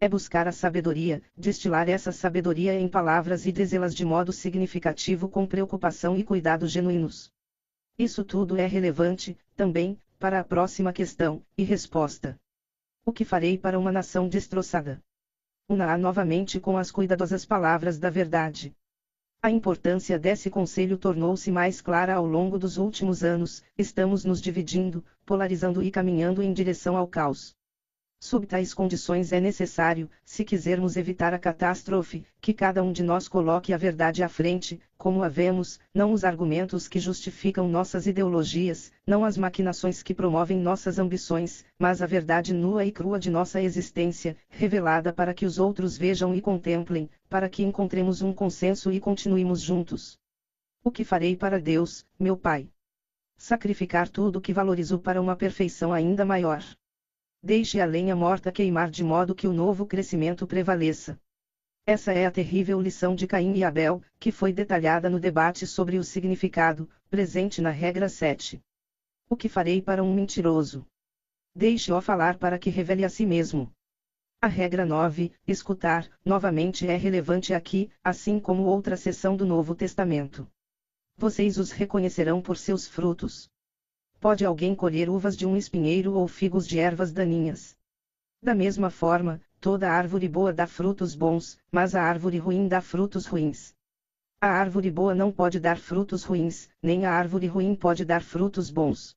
É 0.00 0.08
buscar 0.08 0.48
a 0.48 0.50
sabedoria, 0.50 1.22
destilar 1.36 1.88
essa 1.88 2.10
sabedoria 2.10 2.74
em 2.74 2.88
palavras 2.88 3.46
e 3.46 3.52
dizê-las 3.52 3.94
de 3.94 4.04
modo 4.04 4.32
significativo 4.32 5.28
com 5.28 5.46
preocupação 5.46 6.18
e 6.18 6.24
cuidado 6.24 6.66
genuínos. 6.66 7.30
Isso 7.96 8.24
tudo 8.24 8.56
é 8.56 8.66
relevante, 8.66 9.38
também, 9.54 9.96
para 10.18 10.40
a 10.40 10.44
próxima 10.44 10.92
questão, 10.92 11.40
e 11.56 11.62
resposta. 11.62 12.36
O 13.06 13.12
que 13.12 13.24
farei 13.24 13.56
para 13.56 13.78
uma 13.78 13.92
nação 13.92 14.28
destroçada? 14.28 15.00
Una-a 15.68 15.96
novamente 15.96 16.58
com 16.58 16.76
as 16.76 16.90
cuidadosas 16.90 17.46
palavras 17.46 18.00
da 18.00 18.10
verdade. 18.10 18.74
A 19.44 19.50
importância 19.50 20.18
desse 20.18 20.48
conselho 20.48 20.96
tornou-se 20.96 21.52
mais 21.52 21.82
clara 21.82 22.14
ao 22.14 22.24
longo 22.24 22.58
dos 22.58 22.78
últimos 22.78 23.22
anos, 23.22 23.62
estamos 23.76 24.24
nos 24.24 24.40
dividindo, 24.40 25.04
polarizando 25.26 25.82
e 25.82 25.90
caminhando 25.90 26.42
em 26.42 26.50
direção 26.50 26.96
ao 26.96 27.06
caos. 27.06 27.54
Sob 28.26 28.46
tais 28.46 28.72
condições 28.72 29.32
é 29.32 29.38
necessário, 29.38 30.08
se 30.24 30.46
quisermos 30.46 30.96
evitar 30.96 31.34
a 31.34 31.38
catástrofe, 31.38 32.24
que 32.40 32.54
cada 32.54 32.82
um 32.82 32.90
de 32.90 33.02
nós 33.02 33.28
coloque 33.28 33.70
a 33.70 33.76
verdade 33.76 34.22
à 34.22 34.30
frente, 34.30 34.80
como 34.96 35.22
a 35.22 35.28
vemos, 35.28 35.78
não 35.92 36.10
os 36.10 36.24
argumentos 36.24 36.88
que 36.88 36.98
justificam 36.98 37.68
nossas 37.68 38.06
ideologias, 38.06 38.90
não 39.06 39.26
as 39.26 39.36
maquinações 39.36 40.02
que 40.02 40.14
promovem 40.14 40.58
nossas 40.58 40.98
ambições, 40.98 41.66
mas 41.78 42.00
a 42.00 42.06
verdade 42.06 42.54
nua 42.54 42.86
e 42.86 42.90
crua 42.90 43.20
de 43.20 43.28
nossa 43.28 43.60
existência, 43.60 44.38
revelada 44.48 45.12
para 45.12 45.34
que 45.34 45.44
os 45.44 45.58
outros 45.58 45.98
vejam 45.98 46.34
e 46.34 46.40
contemplem, 46.40 47.10
para 47.28 47.46
que 47.46 47.62
encontremos 47.62 48.22
um 48.22 48.32
consenso 48.32 48.90
e 48.90 48.98
continuemos 49.00 49.60
juntos. 49.60 50.18
O 50.82 50.90
que 50.90 51.04
farei 51.04 51.36
para 51.36 51.60
Deus, 51.60 52.06
meu 52.18 52.38
Pai? 52.38 52.70
Sacrificar 53.36 54.08
tudo 54.08 54.40
que 54.40 54.54
valorizo 54.54 54.98
para 54.98 55.20
uma 55.20 55.36
perfeição 55.36 55.92
ainda 55.92 56.24
maior. 56.24 56.64
Deixe 57.46 57.78
a 57.78 57.84
lenha 57.84 58.16
morta 58.16 58.50
queimar 58.50 58.90
de 58.90 59.04
modo 59.04 59.34
que 59.34 59.46
o 59.46 59.52
novo 59.52 59.84
crescimento 59.84 60.46
prevaleça. 60.46 61.20
Essa 61.84 62.10
é 62.10 62.24
a 62.24 62.30
terrível 62.30 62.80
lição 62.80 63.14
de 63.14 63.26
Caim 63.26 63.52
e 63.54 63.62
Abel, 63.62 64.00
que 64.18 64.32
foi 64.32 64.50
detalhada 64.50 65.10
no 65.10 65.20
debate 65.20 65.66
sobre 65.66 65.98
o 65.98 66.02
significado, 66.02 66.88
presente 67.10 67.60
na 67.60 67.68
regra 67.68 68.08
7. 68.08 68.62
O 69.28 69.36
que 69.36 69.46
farei 69.46 69.82
para 69.82 70.02
um 70.02 70.14
mentiroso? 70.14 70.86
Deixe-o 71.54 72.00
falar 72.00 72.38
para 72.38 72.58
que 72.58 72.70
revele 72.70 73.04
a 73.04 73.10
si 73.10 73.26
mesmo. 73.26 73.70
A 74.40 74.46
regra 74.46 74.86
9, 74.86 75.30
escutar, 75.46 76.10
novamente 76.24 76.86
é 76.86 76.96
relevante 76.96 77.52
aqui, 77.52 77.90
assim 78.02 78.40
como 78.40 78.62
outra 78.62 78.96
seção 78.96 79.36
do 79.36 79.44
Novo 79.44 79.74
Testamento. 79.74 80.50
Vocês 81.14 81.58
os 81.58 81.72
reconhecerão 81.72 82.40
por 82.40 82.56
seus 82.56 82.88
frutos. 82.88 83.50
Pode 84.24 84.42
alguém 84.42 84.74
colher 84.74 85.10
uvas 85.10 85.36
de 85.36 85.44
um 85.44 85.54
espinheiro 85.54 86.14
ou 86.14 86.26
figos 86.26 86.66
de 86.66 86.78
ervas 86.78 87.12
daninhas? 87.12 87.76
Da 88.42 88.54
mesma 88.54 88.88
forma, 88.88 89.38
toda 89.60 89.92
árvore 89.92 90.26
boa 90.30 90.50
dá 90.50 90.66
frutos 90.66 91.14
bons, 91.14 91.58
mas 91.70 91.94
a 91.94 92.02
árvore 92.02 92.38
ruim 92.38 92.66
dá 92.66 92.80
frutos 92.80 93.26
ruins. 93.26 93.74
A 94.40 94.46
árvore 94.46 94.90
boa 94.90 95.14
não 95.14 95.30
pode 95.30 95.60
dar 95.60 95.76
frutos 95.76 96.24
ruins, 96.24 96.70
nem 96.82 97.04
a 97.04 97.12
árvore 97.12 97.46
ruim 97.46 97.74
pode 97.74 98.02
dar 98.02 98.22
frutos 98.22 98.70
bons. 98.70 99.14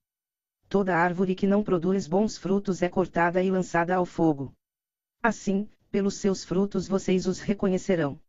Toda 0.67 0.97
árvore 0.97 1.35
que 1.35 1.47
não 1.47 1.63
produz 1.63 2.05
bons 2.05 2.37
frutos 2.37 2.81
é 2.81 2.89
cortada 2.89 3.41
e 3.41 3.49
lançada 3.49 3.95
ao 3.95 4.05
fogo. 4.05 4.51
Assim, 5.23 5.69
pelos 5.89 6.15
seus 6.15 6.43
frutos 6.43 6.85
vocês 6.85 7.27
os 7.27 7.39
reconhecerão. 7.39 8.19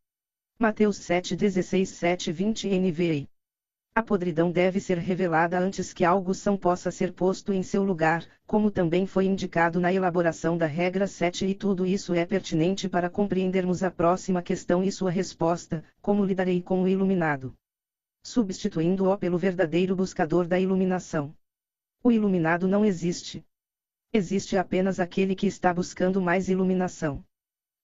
Mateus 0.57 0.99
7, 0.99 1.35
16, 1.35 1.89
7, 1.89 2.31
20 2.31 2.69
NVI 2.69 3.28
a 3.99 4.03
podridão 4.03 4.53
deve 4.53 4.78
ser 4.78 4.97
revelada 4.97 5.58
antes 5.58 5.92
que 5.92 6.04
algo 6.04 6.33
são 6.33 6.56
possa 6.56 6.88
ser 6.88 7.12
posto 7.12 7.53
em 7.53 7.65
seu 7.65 7.83
lugar, 7.83 8.24
como 8.47 8.71
também 8.71 9.06
foi 9.06 9.26
indicado 9.26 9.81
na 9.81 9.92
elaboração 9.92 10.56
da 10.56 10.67
regra 10.67 11.04
7 11.06 11.44
e 11.47 11.53
tudo 11.53 11.85
isso 11.85 12.15
é 12.15 12.24
pertinente 12.24 12.88
para 12.88 13.10
compreendermos 13.10 13.83
a 13.83 13.90
próxima 13.90 14.40
questão 14.40 14.85
e 14.85 14.92
sua 14.92 15.10
resposta, 15.10 15.83
como 16.01 16.24
lidarei 16.24 16.62
com 16.62 16.85
o 16.85 16.87
iluminado. 16.87 17.53
Substituindo-o 18.22 19.19
pelo 19.19 19.37
verdadeiro 19.37 19.97
buscador 19.97 20.47
da 20.47 20.60
iluminação. 20.60 21.35
O 22.04 22.12
iluminado 22.12 22.69
não 22.69 22.85
existe. 22.85 23.44
Existe 24.12 24.56
apenas 24.56 25.01
aquele 25.01 25.35
que 25.35 25.49
está 25.49 25.74
buscando 25.74 26.22
mais 26.22 26.49
iluminação. 26.49 27.24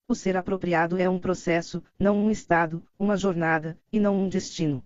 O 0.06 0.14
ser 0.14 0.36
apropriado 0.36 0.96
é 0.96 1.10
um 1.10 1.18
processo, 1.18 1.82
não 1.98 2.18
um 2.18 2.30
estado, 2.30 2.86
uma 2.96 3.16
jornada, 3.16 3.76
e 3.92 3.98
não 3.98 4.16
um 4.16 4.28
destino. 4.28 4.80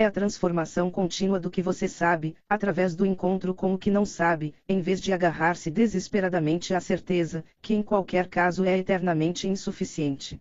É 0.00 0.04
a 0.04 0.12
transformação 0.12 0.92
contínua 0.92 1.40
do 1.40 1.50
que 1.50 1.60
você 1.60 1.88
sabe, 1.88 2.36
através 2.48 2.94
do 2.94 3.04
encontro 3.04 3.52
com 3.52 3.74
o 3.74 3.78
que 3.78 3.90
não 3.90 4.06
sabe, 4.06 4.54
em 4.68 4.80
vez 4.80 5.00
de 5.00 5.12
agarrar-se 5.12 5.72
desesperadamente 5.72 6.72
à 6.72 6.78
certeza, 6.78 7.44
que 7.60 7.74
em 7.74 7.82
qualquer 7.82 8.28
caso 8.28 8.64
é 8.64 8.78
eternamente 8.78 9.48
insuficiente. 9.48 10.40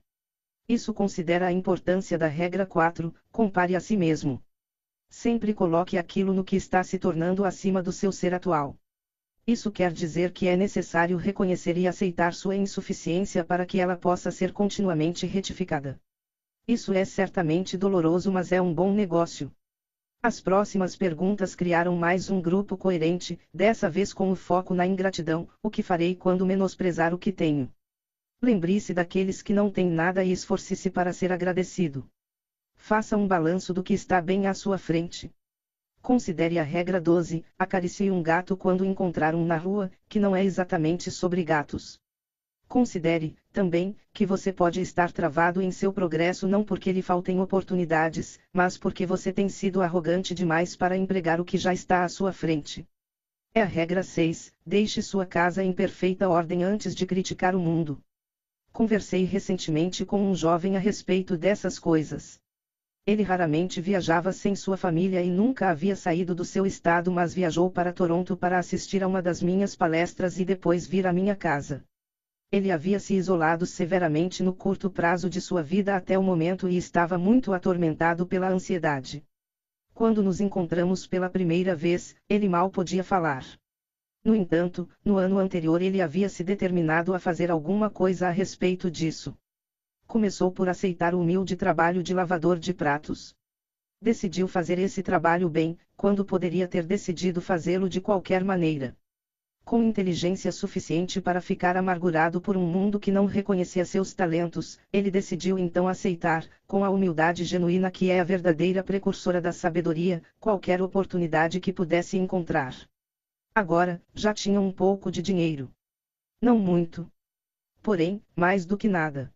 Isso 0.69 0.93
considera 0.93 1.47
a 1.47 1.51
importância 1.51 2.19
da 2.19 2.27
regra 2.27 2.67
4, 2.67 3.11
compare 3.31 3.75
a 3.75 3.79
si 3.79 3.97
mesmo. 3.97 4.39
Sempre 5.09 5.55
coloque 5.55 5.97
aquilo 5.97 6.33
no 6.33 6.43
que 6.43 6.55
está 6.55 6.83
se 6.83 6.99
tornando 6.99 7.43
acima 7.43 7.81
do 7.81 7.91
seu 7.91 8.11
ser 8.11 8.35
atual. 8.35 8.77
Isso 9.47 9.71
quer 9.71 9.91
dizer 9.91 10.33
que 10.33 10.47
é 10.47 10.55
necessário 10.55 11.17
reconhecer 11.17 11.77
e 11.79 11.87
aceitar 11.87 12.35
sua 12.35 12.55
insuficiência 12.55 13.43
para 13.43 13.65
que 13.65 13.79
ela 13.79 13.97
possa 13.97 14.29
ser 14.29 14.53
continuamente 14.53 15.25
retificada. 15.25 15.99
Isso 16.67 16.93
é 16.93 17.05
certamente 17.05 17.77
doloroso, 17.77 18.29
mas 18.29 18.51
é 18.51 18.61
um 18.61 18.73
bom 18.73 18.91
negócio. 18.91 19.49
As 20.21 20.41
próximas 20.41 20.97
perguntas 20.97 21.55
criaram 21.55 21.95
mais 21.95 22.29
um 22.29 22.41
grupo 22.41 22.75
coerente, 22.75 23.39
dessa 23.53 23.89
vez 23.89 24.11
com 24.11 24.29
o 24.29 24.35
foco 24.35 24.73
na 24.73 24.85
ingratidão: 24.85 25.47
o 25.63 25.69
que 25.69 25.81
farei 25.81 26.13
quando 26.13 26.45
menosprezar 26.45 27.13
o 27.13 27.17
que 27.17 27.31
tenho? 27.31 27.71
Lembre-se 28.41 28.93
daqueles 28.93 29.41
que 29.41 29.53
não 29.53 29.71
têm 29.71 29.89
nada 29.89 30.25
e 30.25 30.31
esforce-se 30.33 30.89
para 30.89 31.13
ser 31.13 31.31
agradecido. 31.31 32.05
Faça 32.75 33.15
um 33.15 33.25
balanço 33.25 33.73
do 33.73 33.81
que 33.81 33.93
está 33.93 34.19
bem 34.19 34.45
à 34.45 34.53
sua 34.53 34.77
frente. 34.77 35.33
Considere 36.01 36.59
a 36.59 36.63
regra 36.63 36.99
12: 36.99 37.45
acaricie 37.57 38.11
um 38.11 38.21
gato 38.21 38.57
quando 38.57 38.83
encontrar 38.83 39.35
um 39.35 39.45
na 39.45 39.55
rua, 39.55 39.89
que 40.09 40.19
não 40.19 40.35
é 40.35 40.43
exatamente 40.43 41.09
sobre 41.11 41.45
gatos. 41.45 41.97
Considere, 42.67 43.37
também, 43.57 43.97
que 44.13 44.23
você 44.23 44.53
pode 44.53 44.79
estar 44.81 45.11
travado 45.11 45.63
em 45.63 45.71
seu 45.71 45.91
progresso 45.91 46.47
não 46.47 46.63
porque 46.63 46.91
lhe 46.91 47.01
faltem 47.01 47.39
oportunidades, 47.39 48.39
mas 48.53 48.77
porque 48.77 49.03
você 49.03 49.33
tem 49.33 49.49
sido 49.49 49.81
arrogante 49.81 50.35
demais 50.35 50.75
para 50.75 50.95
empregar 50.95 51.41
o 51.41 51.43
que 51.43 51.57
já 51.57 51.73
está 51.73 52.03
à 52.03 52.07
sua 52.07 52.31
frente. 52.31 52.87
É 53.55 53.63
a 53.63 53.65
regra 53.65 54.03
6: 54.03 54.53
deixe 54.63 55.01
sua 55.01 55.25
casa 55.25 55.63
em 55.63 55.73
perfeita 55.73 56.29
ordem 56.29 56.63
antes 56.63 56.93
de 56.93 57.03
criticar 57.07 57.55
o 57.55 57.59
mundo. 57.59 57.99
Conversei 58.71 59.23
recentemente 59.23 60.05
com 60.05 60.21
um 60.21 60.35
jovem 60.35 60.75
a 60.75 60.79
respeito 60.79 61.35
dessas 61.35 61.79
coisas. 61.79 62.39
Ele 63.07 63.23
raramente 63.23 63.81
viajava 63.81 64.31
sem 64.33 64.55
sua 64.55 64.77
família 64.77 65.23
e 65.23 65.31
nunca 65.31 65.71
havia 65.71 65.95
saído 65.95 66.35
do 66.35 66.45
seu 66.45 66.63
estado, 66.63 67.11
mas 67.11 67.33
viajou 67.33 67.71
para 67.71 67.91
Toronto 67.91 68.37
para 68.37 68.59
assistir 68.59 69.01
a 69.01 69.07
uma 69.07 69.19
das 69.19 69.41
minhas 69.41 69.75
palestras 69.75 70.39
e 70.39 70.45
depois 70.45 70.85
vir 70.85 71.07
à 71.07 71.11
minha 71.11 71.35
casa. 71.35 71.83
Ele 72.49 72.71
havia 72.71 72.97
se 72.97 73.13
isolado 73.13 73.65
severamente 73.65 74.41
no 74.41 74.55
curto 74.55 74.89
prazo 74.89 75.29
de 75.29 75.41
sua 75.41 75.61
vida 75.61 75.97
até 75.97 76.17
o 76.17 76.23
momento 76.23 76.69
e 76.69 76.77
estava 76.77 77.17
muito 77.17 77.51
atormentado 77.51 78.25
pela 78.25 78.47
ansiedade. 78.47 79.21
Quando 79.93 80.23
nos 80.23 80.39
encontramos 80.39 81.05
pela 81.05 81.29
primeira 81.29 81.75
vez, 81.75 82.15
ele 82.29 82.47
mal 82.47 82.69
podia 82.69 83.03
falar. 83.03 83.43
No 84.23 84.33
entanto, 84.33 84.89
no 85.03 85.17
ano 85.17 85.39
anterior 85.39 85.81
ele 85.81 86.01
havia 86.01 86.29
se 86.29 86.41
determinado 86.41 87.13
a 87.13 87.19
fazer 87.19 87.51
alguma 87.51 87.89
coisa 87.89 88.29
a 88.29 88.31
respeito 88.31 88.89
disso. 88.89 89.37
Começou 90.07 90.49
por 90.49 90.69
aceitar 90.69 91.13
o 91.13 91.19
humilde 91.19 91.57
trabalho 91.57 92.01
de 92.01 92.13
lavador 92.13 92.57
de 92.57 92.73
pratos. 92.73 93.35
Decidiu 94.01 94.47
fazer 94.47 94.79
esse 94.79 95.03
trabalho 95.03 95.49
bem, 95.49 95.77
quando 95.97 96.23
poderia 96.23 96.65
ter 96.65 96.85
decidido 96.85 97.41
fazê-lo 97.41 97.89
de 97.89 97.99
qualquer 97.99 98.41
maneira 98.41 98.95
com 99.67 99.83
inteligência 99.83 100.49
suficiente 100.49 101.19
para 101.19 101.41
ficar 101.41 101.75
amargurado 101.75 102.39
por 102.39 102.55
um 102.55 102.65
mundo 102.65 102.97
que 102.97 103.11
não 103.11 103.25
reconhecia 103.25 103.83
seus 103.83 104.13
talentos, 104.13 104.79
ele 104.93 105.11
decidiu 105.11 105.59
então 105.59 105.89
aceitar, 105.89 106.47
com 106.65 106.85
a 106.85 106.89
humildade 106.89 107.43
genuína 107.43 107.91
que 107.91 108.09
é 108.09 108.21
a 108.21 108.23
verdadeira 108.23 108.81
precursora 108.81 109.41
da 109.41 109.51
sabedoria, 109.51 110.23
qualquer 110.39 110.81
oportunidade 110.81 111.59
que 111.59 111.73
pudesse 111.73 112.17
encontrar. 112.17 112.73
Agora, 113.53 114.01
já 114.13 114.33
tinha 114.33 114.61
um 114.61 114.71
pouco 114.71 115.11
de 115.11 115.21
dinheiro. 115.21 115.69
Não 116.41 116.57
muito. 116.57 117.11
Porém, 117.83 118.23
mais 118.33 118.65
do 118.65 118.77
que 118.77 118.87
nada. 118.87 119.33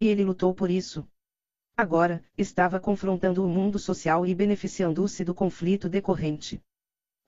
E 0.00 0.06
ele 0.06 0.24
lutou 0.24 0.54
por 0.54 0.70
isso. 0.70 1.06
Agora, 1.76 2.24
estava 2.38 2.80
confrontando 2.80 3.44
o 3.44 3.48
mundo 3.48 3.78
social 3.78 4.24
e 4.24 4.34
beneficiando-se 4.34 5.24
do 5.24 5.34
conflito 5.34 5.90
decorrente. 5.90 6.58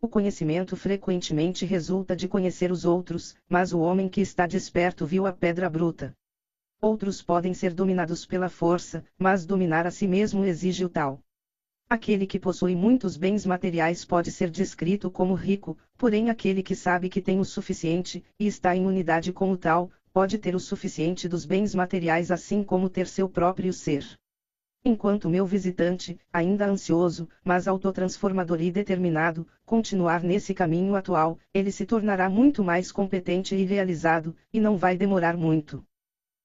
O 0.02 0.08
conhecimento 0.08 0.76
frequentemente 0.76 1.66
resulta 1.66 2.16
de 2.16 2.26
conhecer 2.26 2.72
os 2.72 2.86
outros, 2.86 3.36
mas 3.46 3.74
o 3.74 3.80
homem 3.80 4.08
que 4.08 4.22
está 4.22 4.46
desperto 4.46 5.04
viu 5.04 5.26
a 5.26 5.32
pedra 5.32 5.68
bruta. 5.68 6.14
Outros 6.80 7.20
podem 7.20 7.52
ser 7.52 7.74
dominados 7.74 8.24
pela 8.24 8.48
força, 8.48 9.04
mas 9.18 9.44
dominar 9.44 9.86
a 9.86 9.90
si 9.90 10.08
mesmo 10.08 10.42
exige 10.42 10.86
o 10.86 10.88
tal. 10.88 11.20
Aquele 11.86 12.26
que 12.26 12.38
possui 12.38 12.74
muitos 12.74 13.18
bens 13.18 13.44
materiais 13.44 14.02
pode 14.02 14.32
ser 14.32 14.48
descrito 14.48 15.10
como 15.10 15.34
rico, 15.34 15.76
porém 15.98 16.30
aquele 16.30 16.62
que 16.62 16.74
sabe 16.74 17.10
que 17.10 17.20
tem 17.20 17.38
o 17.38 17.44
suficiente, 17.44 18.24
e 18.38 18.46
está 18.46 18.74
em 18.74 18.86
unidade 18.86 19.34
com 19.34 19.52
o 19.52 19.56
tal, 19.56 19.90
pode 20.14 20.38
ter 20.38 20.54
o 20.54 20.60
suficiente 20.60 21.28
dos 21.28 21.44
bens 21.44 21.74
materiais 21.74 22.30
assim 22.30 22.64
como 22.64 22.88
ter 22.88 23.06
seu 23.06 23.28
próprio 23.28 23.72
ser. 23.72 24.18
Enquanto 24.82 25.28
meu 25.28 25.44
visitante, 25.44 26.18
ainda 26.32 26.66
ansioso, 26.66 27.28
mas 27.44 27.68
autotransformador 27.68 28.62
e 28.62 28.70
determinado, 28.70 29.46
continuar 29.66 30.22
nesse 30.22 30.54
caminho 30.54 30.94
atual, 30.94 31.38
ele 31.52 31.70
se 31.70 31.84
tornará 31.84 32.30
muito 32.30 32.64
mais 32.64 32.90
competente 32.90 33.54
e 33.54 33.64
realizado, 33.64 34.34
e 34.50 34.58
não 34.58 34.78
vai 34.78 34.96
demorar 34.96 35.36
muito. 35.36 35.84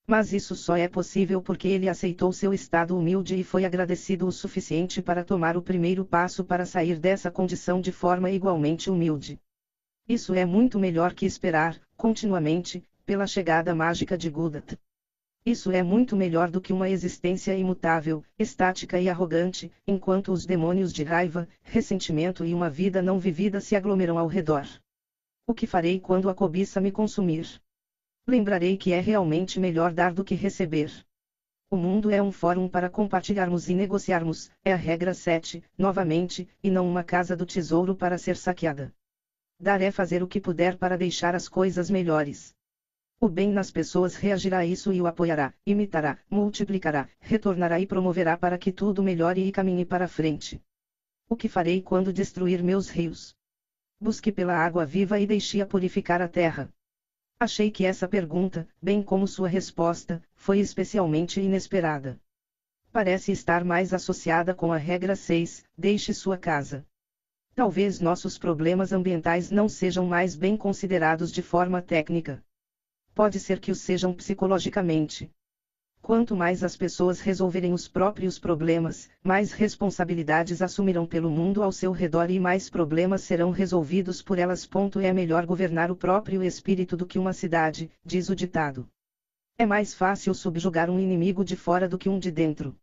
Mas 0.06 0.34
isso 0.34 0.54
só 0.54 0.76
é 0.76 0.88
possível 0.88 1.42
porque 1.42 1.70
ele 1.70 1.88
aceitou 1.88 2.34
seu 2.34 2.54
estado 2.54 2.98
humilde 2.98 3.40
e 3.40 3.44
foi 3.44 3.64
agradecido 3.64 4.28
o 4.28 4.32
suficiente 4.34 5.02
para 5.02 5.24
tomar 5.24 5.56
o 5.56 5.62
primeiro 5.62 6.04
passo 6.04 6.44
para 6.44 6.66
sair 6.66 7.00
dessa 7.00 7.32
condição 7.32 7.80
de 7.80 7.94
forma 7.94 8.30
igualmente 8.30 8.90
humilde. 8.90 9.40
Isso 10.08 10.34
é 10.34 10.46
muito 10.46 10.78
melhor 10.78 11.14
que 11.14 11.26
esperar, 11.26 11.80
continuamente, 11.96 12.86
pela 13.06 13.26
chegada 13.26 13.74
mágica 13.74 14.18
de 14.18 14.30
Gudat. 14.30 14.78
Isso 15.46 15.72
é 15.72 15.84
muito 15.84 16.16
melhor 16.16 16.50
do 16.50 16.60
que 16.60 16.74
uma 16.74 16.90
existência 16.90 17.56
imutável, 17.56 18.24
estática 18.40 19.00
e 19.00 19.08
arrogante, 19.08 19.72
enquanto 19.86 20.32
os 20.32 20.44
demônios 20.44 20.92
de 20.92 21.04
raiva, 21.04 21.48
ressentimento 21.62 22.44
e 22.44 22.52
uma 22.52 22.68
vida 22.68 23.00
não 23.00 23.20
vivida 23.20 23.62
se 23.62 23.76
aglomeram 23.76 24.18
ao 24.18 24.26
redor. 24.26 24.66
O 25.46 25.54
que 25.54 25.68
farei 25.68 26.00
quando 26.00 26.30
a 26.30 26.34
cobiça 26.34 26.82
me 26.82 26.92
consumir? 26.92 27.62
Lembrarei 28.28 28.76
que 28.76 28.92
é 28.92 29.00
realmente 29.00 29.60
melhor 29.60 29.94
dar 29.94 30.12
do 30.12 30.24
que 30.24 30.34
receber. 30.34 30.92
O 31.70 31.78
mundo 31.78 32.10
é 32.10 32.20
um 32.20 32.32
fórum 32.32 32.68
para 32.68 32.90
compartilharmos 32.90 33.70
e 33.70 33.76
negociarmos, 33.76 34.50
é 34.64 34.74
a 34.74 34.76
regra 34.76 35.14
7, 35.14 35.64
novamente, 35.78 36.50
e 36.64 36.72
não 36.72 36.90
uma 36.90 37.04
casa 37.04 37.36
do 37.36 37.46
tesouro 37.46 37.96
para 37.96 38.18
ser 38.18 38.36
saqueada. 38.36 38.92
Dar 39.60 39.80
é 39.80 39.92
fazer 39.92 40.24
o 40.24 40.28
que 40.28 40.42
puder 40.42 40.76
para 40.76 40.98
deixar 40.98 41.36
as 41.36 41.48
coisas 41.48 41.88
melhores. 41.88 42.55
O 43.20 43.30
bem 43.30 43.50
nas 43.50 43.72
pessoas 43.72 44.16
reagirá 44.16 44.60
a 44.60 44.66
isso 44.66 44.92
e 44.92 45.02
o 45.02 45.08
apoiará, 45.08 45.54
imitará, 45.66 46.20
multiplicará, 46.30 47.10
retornará 47.20 47.80
e 47.80 47.88
promoverá 47.88 48.38
para 48.38 48.58
que 48.58 48.74
tudo 48.74 49.02
melhore 49.02 49.48
e 49.48 49.52
caminhe 49.54 49.86
para 49.86 50.08
frente. 50.08 50.62
O 51.30 51.36
que 51.36 51.48
farei 51.48 51.82
quando 51.82 52.12
destruir 52.12 52.62
meus 52.62 52.90
rios? 52.90 53.34
Busque 54.00 54.34
pela 54.34 54.54
água 54.54 54.86
viva 54.86 55.18
e 55.18 55.26
deixe-a 55.26 55.66
purificar 55.66 56.22
a 56.22 56.28
terra. 56.28 56.70
Achei 57.40 57.72
que 57.72 57.86
essa 57.86 58.08
pergunta, 58.08 58.68
bem 58.82 59.02
como 59.02 59.28
sua 59.28 59.48
resposta, 59.48 60.22
foi 60.36 60.60
especialmente 60.60 61.40
inesperada. 61.40 62.20
Parece 62.92 63.32
estar 63.32 63.64
mais 63.64 63.94
associada 63.94 64.54
com 64.54 64.74
a 64.74 64.78
regra 64.78 65.16
6, 65.16 65.64
deixe 65.78 66.14
sua 66.14 66.38
casa. 66.38 66.86
Talvez 67.56 68.02
nossos 68.02 68.38
problemas 68.38 68.92
ambientais 68.92 69.50
não 69.50 69.70
sejam 69.70 70.06
mais 70.06 70.36
bem 70.36 70.58
considerados 70.58 71.32
de 71.32 71.42
forma 71.42 71.82
técnica 71.82 72.45
pode 73.16 73.40
ser 73.40 73.62
que 73.62 73.72
o 73.72 73.76
sejam 73.76 74.14
psicologicamente. 74.14 75.32
Quanto 76.02 76.36
mais 76.36 76.64
as 76.64 76.78
pessoas 76.78 77.20
resolverem 77.20 77.74
os 77.74 77.88
próprios 77.88 78.38
problemas, 78.38 79.10
mais 79.24 79.54
responsabilidades 79.54 80.62
assumirão 80.62 81.08
pelo 81.08 81.32
mundo 81.32 81.64
ao 81.64 81.72
seu 81.72 81.92
redor 81.92 82.30
e 82.30 82.40
mais 82.40 82.70
problemas 82.70 83.22
serão 83.22 83.50
resolvidos 83.50 84.22
por 84.22 84.38
elas. 84.38 84.70
É 85.02 85.12
melhor 85.12 85.48
governar 85.48 85.90
o 85.90 85.96
próprio 85.96 86.44
espírito 86.44 86.96
do 86.96 87.08
que 87.08 87.18
uma 87.18 87.34
cidade, 87.34 87.90
diz 88.06 88.30
o 88.30 88.36
ditado. 88.36 88.88
É 89.58 89.66
mais 89.66 89.96
fácil 89.96 90.36
subjugar 90.36 90.90
um 90.90 91.00
inimigo 91.00 91.44
de 91.44 91.56
fora 91.56 91.88
do 91.88 91.98
que 91.98 92.10
um 92.10 92.20
de 92.20 92.30
dentro. 92.30 92.78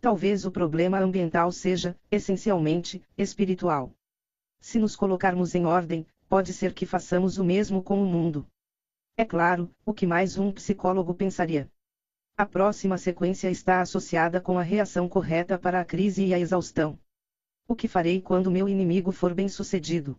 Talvez 0.00 0.44
o 0.44 0.50
problema 0.50 0.98
ambiental 0.98 1.52
seja, 1.52 1.96
essencialmente, 2.10 3.02
espiritual. 3.16 3.92
Se 4.58 4.78
nos 4.78 4.96
colocarmos 4.96 5.54
em 5.54 5.66
ordem, 5.66 6.06
pode 6.28 6.52
ser 6.52 6.72
que 6.72 6.86
façamos 6.86 7.38
o 7.38 7.44
mesmo 7.44 7.82
com 7.82 8.02
o 8.02 8.06
mundo. 8.06 8.46
É 9.20 9.24
claro, 9.24 9.68
o 9.84 9.92
que 9.92 10.06
mais 10.06 10.38
um 10.38 10.52
psicólogo 10.52 11.12
pensaria. 11.12 11.68
A 12.36 12.46
próxima 12.46 12.96
sequência 12.96 13.50
está 13.50 13.80
associada 13.80 14.40
com 14.40 14.56
a 14.56 14.62
reação 14.62 15.08
correta 15.08 15.58
para 15.58 15.80
a 15.80 15.84
crise 15.84 16.26
e 16.26 16.32
a 16.32 16.38
exaustão. 16.38 16.96
O 17.66 17.74
que 17.74 17.88
farei 17.88 18.22
quando 18.22 18.48
meu 18.48 18.68
inimigo 18.68 19.10
for 19.10 19.34
bem-sucedido? 19.34 20.16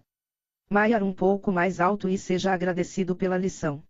Maiar 0.70 1.02
um 1.02 1.14
pouco 1.14 1.50
mais 1.50 1.80
alto 1.80 2.10
e 2.10 2.18
seja 2.18 2.52
agradecido 2.52 3.16
pela 3.16 3.38
lição. 3.38 3.82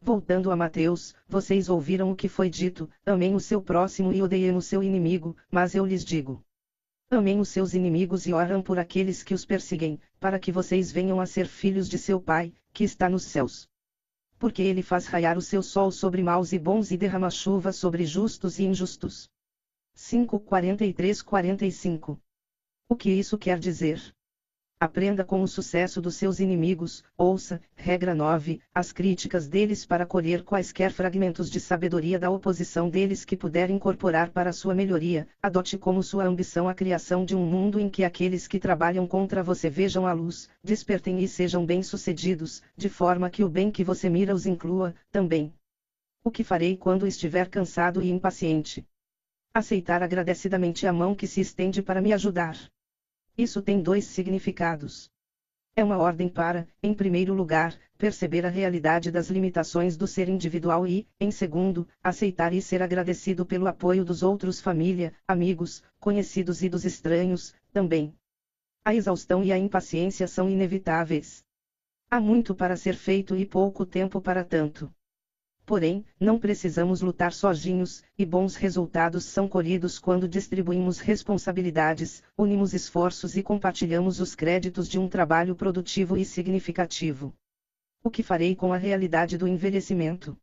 Voltando 0.00 0.50
a 0.50 0.56
Mateus, 0.56 1.14
vocês 1.28 1.68
ouviram 1.68 2.10
o 2.10 2.16
que 2.16 2.26
foi 2.26 2.48
dito: 2.48 2.88
amem 3.04 3.34
o 3.34 3.40
seu 3.40 3.60
próximo 3.60 4.14
e 4.14 4.22
odeiem 4.22 4.56
o 4.56 4.62
seu 4.62 4.82
inimigo, 4.82 5.36
mas 5.50 5.74
eu 5.74 5.84
lhes 5.84 6.02
digo: 6.02 6.42
amem 7.10 7.38
os 7.38 7.50
seus 7.50 7.74
inimigos 7.74 8.26
e 8.26 8.32
oram 8.32 8.62
por 8.62 8.78
aqueles 8.78 9.22
que 9.22 9.34
os 9.34 9.44
perseguem, 9.44 10.00
para 10.18 10.38
que 10.38 10.50
vocês 10.50 10.90
venham 10.90 11.20
a 11.20 11.26
ser 11.26 11.46
filhos 11.46 11.86
de 11.86 11.98
seu 11.98 12.18
Pai, 12.18 12.54
que 12.72 12.82
está 12.82 13.10
nos 13.10 13.24
céus 13.24 13.68
porque 14.38 14.62
ele 14.62 14.82
faz 14.82 15.06
raiar 15.06 15.36
o 15.36 15.42
seu 15.42 15.62
sol 15.62 15.90
sobre 15.90 16.22
maus 16.22 16.52
e 16.52 16.58
bons 16.58 16.90
e 16.90 16.96
derrama 16.96 17.30
chuva 17.30 17.72
sobre 17.72 18.06
justos 18.06 18.58
e 18.58 18.64
injustos. 18.64 19.28
5:43-45 19.96 22.18
O 22.88 22.96
que 22.96 23.10
isso 23.10 23.36
quer 23.36 23.58
dizer? 23.58 24.14
Aprenda 24.80 25.24
com 25.24 25.42
o 25.42 25.48
sucesso 25.48 26.00
dos 26.00 26.14
seus 26.14 26.38
inimigos, 26.38 27.02
ouça, 27.16 27.60
regra 27.74 28.14
9, 28.14 28.60
as 28.72 28.92
críticas 28.92 29.48
deles 29.48 29.84
para 29.84 30.06
colher 30.06 30.44
quaisquer 30.44 30.92
fragmentos 30.92 31.50
de 31.50 31.58
sabedoria 31.58 32.16
da 32.16 32.30
oposição 32.30 32.88
deles 32.88 33.24
que 33.24 33.36
puder 33.36 33.70
incorporar 33.70 34.30
para 34.30 34.52
sua 34.52 34.76
melhoria, 34.76 35.26
adote 35.42 35.76
como 35.76 36.00
sua 36.00 36.26
ambição 36.26 36.68
a 36.68 36.74
criação 36.74 37.24
de 37.24 37.34
um 37.34 37.44
mundo 37.44 37.80
em 37.80 37.88
que 37.88 38.04
aqueles 38.04 38.46
que 38.46 38.60
trabalham 38.60 39.04
contra 39.04 39.42
você 39.42 39.68
vejam 39.68 40.06
a 40.06 40.12
luz, 40.12 40.48
despertem 40.62 41.18
e 41.24 41.26
sejam 41.26 41.66
bem-sucedidos, 41.66 42.62
de 42.76 42.88
forma 42.88 43.28
que 43.28 43.42
o 43.42 43.48
bem 43.48 43.72
que 43.72 43.82
você 43.82 44.08
mira 44.08 44.32
os 44.32 44.46
inclua, 44.46 44.94
também. 45.10 45.52
O 46.22 46.30
que 46.30 46.44
farei 46.44 46.76
quando 46.76 47.04
estiver 47.04 47.48
cansado 47.48 48.00
e 48.00 48.08
impaciente? 48.08 48.86
Aceitar 49.52 50.04
agradecidamente 50.04 50.86
a 50.86 50.92
mão 50.92 51.16
que 51.16 51.26
se 51.26 51.40
estende 51.40 51.82
para 51.82 52.00
me 52.00 52.12
ajudar. 52.12 52.56
Isso 53.38 53.62
tem 53.62 53.80
dois 53.80 54.04
significados. 54.04 55.12
É 55.76 55.84
uma 55.84 55.96
ordem 55.96 56.28
para, 56.28 56.66
em 56.82 56.92
primeiro 56.92 57.32
lugar, 57.32 57.78
perceber 57.96 58.44
a 58.44 58.48
realidade 58.48 59.12
das 59.12 59.30
limitações 59.30 59.96
do 59.96 60.08
ser 60.08 60.28
individual 60.28 60.84
e, 60.88 61.06
em 61.20 61.30
segundo, 61.30 61.86
aceitar 62.02 62.52
e 62.52 62.60
ser 62.60 62.82
agradecido 62.82 63.46
pelo 63.46 63.68
apoio 63.68 64.04
dos 64.04 64.24
outros 64.24 64.60
família, 64.60 65.14
amigos, 65.26 65.84
conhecidos 66.00 66.64
e 66.64 66.68
dos 66.68 66.84
estranhos, 66.84 67.54
também. 67.72 68.12
A 68.84 68.92
exaustão 68.92 69.44
e 69.44 69.52
a 69.52 69.58
impaciência 69.58 70.26
são 70.26 70.50
inevitáveis. 70.50 71.44
Há 72.10 72.18
muito 72.18 72.56
para 72.56 72.76
ser 72.76 72.96
feito 72.96 73.36
e 73.36 73.46
pouco 73.46 73.86
tempo 73.86 74.20
para 74.20 74.42
tanto. 74.42 74.92
Porém, 75.68 76.02
não 76.18 76.38
precisamos 76.38 77.02
lutar 77.02 77.30
sozinhos, 77.30 78.02
e 78.18 78.24
bons 78.24 78.56
resultados 78.56 79.26
são 79.26 79.46
colhidos 79.46 79.98
quando 79.98 80.26
distribuímos 80.26 80.98
responsabilidades, 80.98 82.22
unimos 82.38 82.72
esforços 82.72 83.36
e 83.36 83.42
compartilhamos 83.42 84.18
os 84.18 84.34
créditos 84.34 84.88
de 84.88 84.98
um 84.98 85.06
trabalho 85.06 85.54
produtivo 85.54 86.16
e 86.16 86.24
significativo. 86.24 87.34
O 88.02 88.08
que 88.08 88.22
farei 88.22 88.56
com 88.56 88.72
a 88.72 88.78
realidade 88.78 89.36
do 89.36 89.46
envelhecimento? 89.46 90.34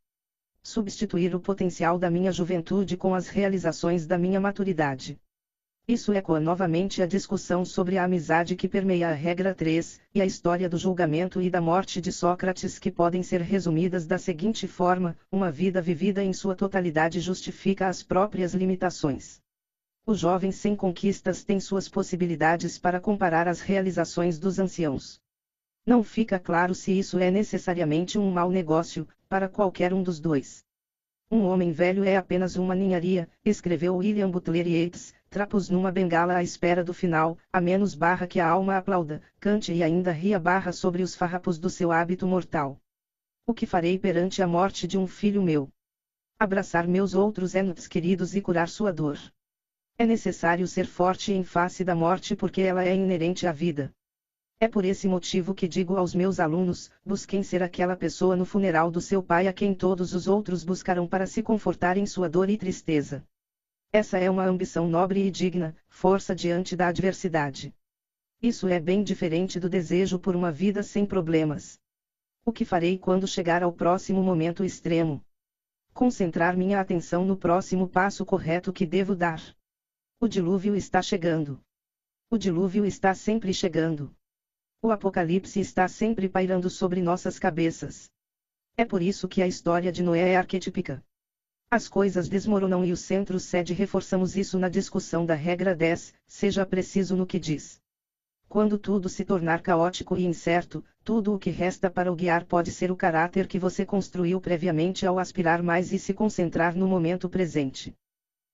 Substituir 0.61 1.33
o 1.33 1.39
potencial 1.39 1.97
da 1.97 2.11
minha 2.11 2.31
juventude 2.31 2.95
com 2.95 3.15
as 3.15 3.27
realizações 3.27 4.05
da 4.05 4.19
minha 4.19 4.39
maturidade. 4.39 5.19
Isso 5.87 6.11
ecoa 6.13 6.39
novamente 6.39 7.03
a 7.03 7.05
discussão 7.05 7.63
sobre 7.63 7.99
a 7.99 8.05
amizade 8.05 8.55
que 8.55 8.67
permeia 8.67 9.09
a 9.09 9.13
regra 9.13 9.53
3, 9.53 10.01
e 10.15 10.19
a 10.19 10.25
história 10.25 10.67
do 10.67 10.79
julgamento 10.79 11.39
e 11.39 11.47
da 11.47 11.61
morte 11.61 12.01
de 12.01 12.11
Sócrates 12.11 12.79
que 12.79 12.89
podem 12.89 13.21
ser 13.21 13.39
resumidas 13.39 14.07
da 14.07 14.17
seguinte 14.17 14.67
forma: 14.67 15.15
uma 15.31 15.51
vida 15.51 15.79
vivida 15.83 16.23
em 16.23 16.33
sua 16.33 16.55
totalidade 16.55 17.19
justifica 17.19 17.87
as 17.87 18.01
próprias 18.01 18.55
limitações. 18.55 19.39
O 20.07 20.15
jovem 20.15 20.51
sem 20.51 20.75
conquistas 20.75 21.43
tem 21.43 21.59
suas 21.59 21.87
possibilidades 21.87 22.79
para 22.79 22.99
comparar 22.99 23.47
as 23.47 23.61
realizações 23.61 24.39
dos 24.39 24.57
anciãos. 24.57 25.19
Não 25.85 26.03
fica 26.03 26.39
claro 26.39 26.73
se 26.73 26.97
isso 26.97 27.19
é 27.19 27.29
necessariamente 27.29 28.17
um 28.17 28.31
mau 28.31 28.49
negócio, 28.49 29.07
para 29.29 29.47
qualquer 29.47 29.93
um 29.93 30.01
dos 30.01 30.19
dois. 30.19 30.65
Um 31.29 31.43
homem 31.43 31.71
velho 31.71 32.03
é 32.03 32.17
apenas 32.17 32.55
uma 32.55 32.75
ninharia, 32.75 33.27
escreveu 33.43 33.95
William 33.97 34.29
Butler 34.29 34.67
Yeats, 34.67 35.13
trapos 35.35 35.69
numa 35.69 35.91
bengala 35.91 36.37
à 36.37 36.41
espera 36.41 36.81
do 36.81 36.93
final, 36.93 37.37
a 37.51 37.59
menos 37.59 37.93
barra 37.93 38.25
que 38.25 38.39
a 38.39 38.47
alma 38.47 38.77
aplauda, 38.77 39.21
cante 39.37 39.73
e 39.73 39.83
ainda 39.83 40.09
ria 40.09 40.39
barra 40.39 40.71
sobre 40.71 41.03
os 41.03 41.13
farrapos 41.13 41.59
do 41.59 41.69
seu 41.69 41.91
hábito 41.91 42.25
mortal. 42.25 42.79
O 43.45 43.53
que 43.53 43.65
farei 43.65 43.99
perante 43.99 44.41
a 44.41 44.47
morte 44.47 44.87
de 44.87 44.97
um 44.97 45.05
filho 45.05 45.43
meu? 45.43 45.67
Abraçar 46.39 46.87
meus 46.87 47.13
outros 47.13 47.53
entes 47.53 47.85
queridos 47.85 48.33
e 48.33 48.39
curar 48.39 48.69
sua 48.69 48.93
dor. 48.93 49.19
É 49.97 50.05
necessário 50.05 50.65
ser 50.69 50.85
forte 50.85 51.33
em 51.33 51.43
face 51.43 51.83
da 51.83 51.93
morte 51.93 52.33
porque 52.33 52.61
ela 52.61 52.85
é 52.85 52.95
inerente 52.95 53.45
à 53.45 53.51
vida. 53.51 53.91
É 54.57 54.69
por 54.69 54.85
esse 54.85 55.05
motivo 55.05 55.53
que 55.53 55.67
digo 55.67 55.97
aos 55.97 56.15
meus 56.15 56.39
alunos: 56.39 56.89
busquem 57.05 57.43
ser 57.43 57.61
aquela 57.61 57.97
pessoa 57.97 58.37
no 58.37 58.45
funeral 58.45 58.89
do 58.89 59.01
seu 59.01 59.21
pai 59.21 59.49
a 59.49 59.53
quem 59.53 59.73
todos 59.73 60.13
os 60.13 60.29
outros 60.29 60.63
buscarão 60.63 61.05
para 61.05 61.27
se 61.27 61.43
confortar 61.43 61.97
em 61.97 62.05
sua 62.05 62.29
dor 62.29 62.49
e 62.49 62.55
tristeza. 62.55 63.21
Essa 63.97 64.17
é 64.17 64.29
uma 64.29 64.43
ambição 64.43 64.89
nobre 64.89 65.25
e 65.25 65.31
digna, 65.31 65.73
força 65.87 66.35
diante 66.35 66.75
da 66.75 66.89
adversidade. 66.89 67.73
Isso 68.41 68.67
é 68.67 68.77
bem 68.77 69.01
diferente 69.01 69.57
do 69.57 69.69
desejo 69.69 70.19
por 70.19 70.35
uma 70.35 70.51
vida 70.51 70.83
sem 70.83 71.05
problemas. 71.05 71.79
O 72.43 72.51
que 72.51 72.65
farei 72.65 72.97
quando 72.97 73.25
chegar 73.25 73.63
ao 73.63 73.71
próximo 73.71 74.21
momento 74.21 74.65
extremo? 74.65 75.25
Concentrar 75.93 76.57
minha 76.57 76.81
atenção 76.81 77.23
no 77.23 77.37
próximo 77.37 77.87
passo 77.87 78.25
correto 78.25 78.73
que 78.73 78.85
devo 78.85 79.15
dar. 79.15 79.41
O 80.19 80.27
dilúvio 80.27 80.75
está 80.75 81.01
chegando. 81.01 81.61
O 82.29 82.37
dilúvio 82.37 82.85
está 82.85 83.13
sempre 83.13 83.53
chegando. 83.53 84.13
O 84.81 84.91
apocalipse 84.91 85.61
está 85.61 85.87
sempre 85.87 86.27
pairando 86.27 86.69
sobre 86.69 87.01
nossas 87.01 87.39
cabeças. 87.39 88.11
É 88.75 88.83
por 88.83 89.01
isso 89.01 89.25
que 89.25 89.41
a 89.41 89.47
história 89.47 89.89
de 89.89 90.03
Noé 90.03 90.31
é 90.31 90.35
arquetípica. 90.35 91.01
As 91.69 91.89
coisas 91.89 92.29
desmoronam 92.29 92.85
e 92.85 92.91
o 92.91 92.97
centro 92.97 93.39
cede 93.39 93.73
reforçamos 93.73 94.37
isso 94.37 94.57
na 94.59 94.69
discussão 94.69 95.25
da 95.25 95.33
regra 95.33 95.75
10, 95.75 96.13
seja 96.27 96.65
preciso 96.65 97.17
no 97.17 97.25
que 97.25 97.39
diz. 97.39 97.81
Quando 98.47 98.77
tudo 98.77 99.09
se 99.09 99.25
tornar 99.25 99.61
caótico 99.61 100.15
e 100.15 100.25
incerto, 100.25 100.83
tudo 101.03 101.33
o 101.33 101.39
que 101.39 101.49
resta 101.49 101.89
para 101.89 102.11
o 102.11 102.15
guiar 102.15 102.45
pode 102.45 102.71
ser 102.71 102.91
o 102.91 102.95
caráter 102.95 103.47
que 103.47 103.59
você 103.59 103.85
construiu 103.85 104.39
previamente 104.39 105.05
ao 105.05 105.19
aspirar 105.19 105.61
mais 105.61 105.91
e 105.91 105.99
se 105.99 106.13
concentrar 106.13 106.75
no 106.75 106.87
momento 106.87 107.27
presente. 107.27 107.93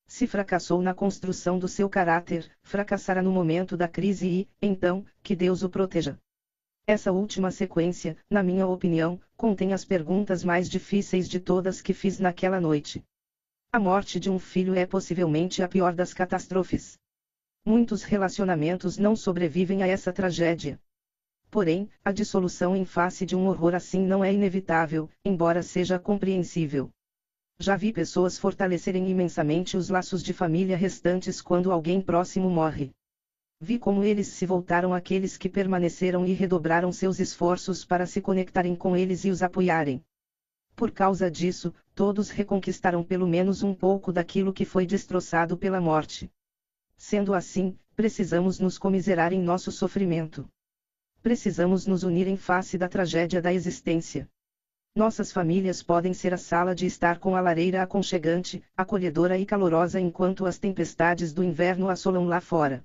Se 0.08 0.26
fracassou 0.26 0.82
na 0.82 0.94
construção 0.94 1.60
do 1.60 1.68
seu 1.68 1.90
caráter, 1.90 2.50
fracassará 2.64 3.22
no 3.22 3.32
momento 3.32 3.78
da 3.78 3.88
crise 3.88 4.28
e, 4.28 4.50
então, 4.62 5.06
que 5.22 5.36
Deus 5.36 5.62
o 5.64 5.70
proteja. 5.70 6.18
Essa 6.88 7.12
última 7.12 7.52
sequência, 7.52 8.18
na 8.30 8.42
minha 8.42 8.68
opinião, 8.68 9.22
contém 9.38 9.72
as 9.74 9.86
perguntas 9.86 10.44
mais 10.44 10.70
difíceis 10.70 11.30
de 11.30 11.40
todas 11.40 11.82
que 11.82 11.94
fiz 11.94 12.20
naquela 12.20 12.60
noite. 12.60 13.04
A 13.72 13.80
morte 13.80 14.20
de 14.20 14.30
um 14.30 14.38
filho 14.38 14.76
é 14.76 14.86
possivelmente 14.86 15.64
a 15.64 15.68
pior 15.68 15.94
das 15.94 16.14
catástrofes. 16.14 16.98
Muitos 17.66 18.04
relacionamentos 18.04 18.98
não 18.98 19.16
sobrevivem 19.16 19.84
a 19.84 19.88
essa 19.88 20.12
tragédia. 20.12 20.82
Porém, 21.50 21.90
a 22.04 22.12
dissolução 22.12 22.76
em 22.76 22.86
face 22.86 23.26
de 23.26 23.36
um 23.36 23.48
horror 23.48 23.76
assim 23.76 24.02
não 24.02 24.24
é 24.24 24.34
inevitável, 24.34 25.10
embora 25.24 25.62
seja 25.62 26.00
compreensível. 26.00 26.90
Já 27.60 27.76
vi 27.76 27.94
pessoas 27.94 28.38
fortalecerem 28.38 29.08
imensamente 29.10 29.78
os 29.78 29.90
laços 29.90 30.24
de 30.24 30.34
família 30.34 30.76
restantes 30.76 31.42
quando 31.42 31.72
alguém 31.72 32.02
próximo 32.02 32.50
morre. 32.50 32.90
Vi 33.64 33.78
como 33.78 34.04
eles 34.04 34.26
se 34.26 34.44
voltaram 34.44 34.92
àqueles 34.92 35.38
que 35.38 35.48
permaneceram 35.48 36.26
e 36.26 36.34
redobraram 36.34 36.92
seus 36.92 37.20
esforços 37.20 37.86
para 37.86 38.08
se 38.08 38.20
conectarem 38.20 38.76
com 38.76 38.98
eles 38.98 39.24
e 39.24 39.30
os 39.30 39.44
apoiarem. 39.44 40.04
Por 40.76 40.90
causa 40.90 41.30
disso, 41.30 41.72
todos 41.94 42.32
reconquistaram 42.32 43.04
pelo 43.04 43.28
menos 43.28 43.62
um 43.62 43.72
pouco 43.72 44.12
daquilo 44.12 44.52
que 44.52 44.66
foi 44.66 44.88
destroçado 44.88 45.56
pela 45.56 45.80
morte. 45.80 46.28
Sendo 46.98 47.36
assim, 47.36 47.78
precisamos 47.96 48.60
nos 48.60 48.80
comiserar 48.80 49.32
em 49.32 49.40
nosso 49.40 49.72
sofrimento. 49.72 50.50
Precisamos 51.22 51.86
nos 51.86 52.02
unir 52.02 52.28
em 52.28 52.38
face 52.38 52.80
da 52.80 52.90
tragédia 52.90 53.44
da 53.44 53.54
existência. 53.54 54.28
Nossas 54.96 55.32
famílias 55.32 55.84
podem 55.84 56.16
ser 56.16 56.34
a 56.34 56.38
sala 56.38 56.74
de 56.74 56.88
estar 56.88 57.20
com 57.20 57.36
a 57.36 57.42
lareira 57.42 57.84
aconchegante, 57.84 58.64
acolhedora 58.76 59.38
e 59.38 59.46
calorosa 59.46 60.00
enquanto 60.00 60.48
as 60.48 60.58
tempestades 60.58 61.32
do 61.32 61.44
inverno 61.44 61.90
assolam 61.90 62.26
lá 62.26 62.42
fora. 62.42 62.84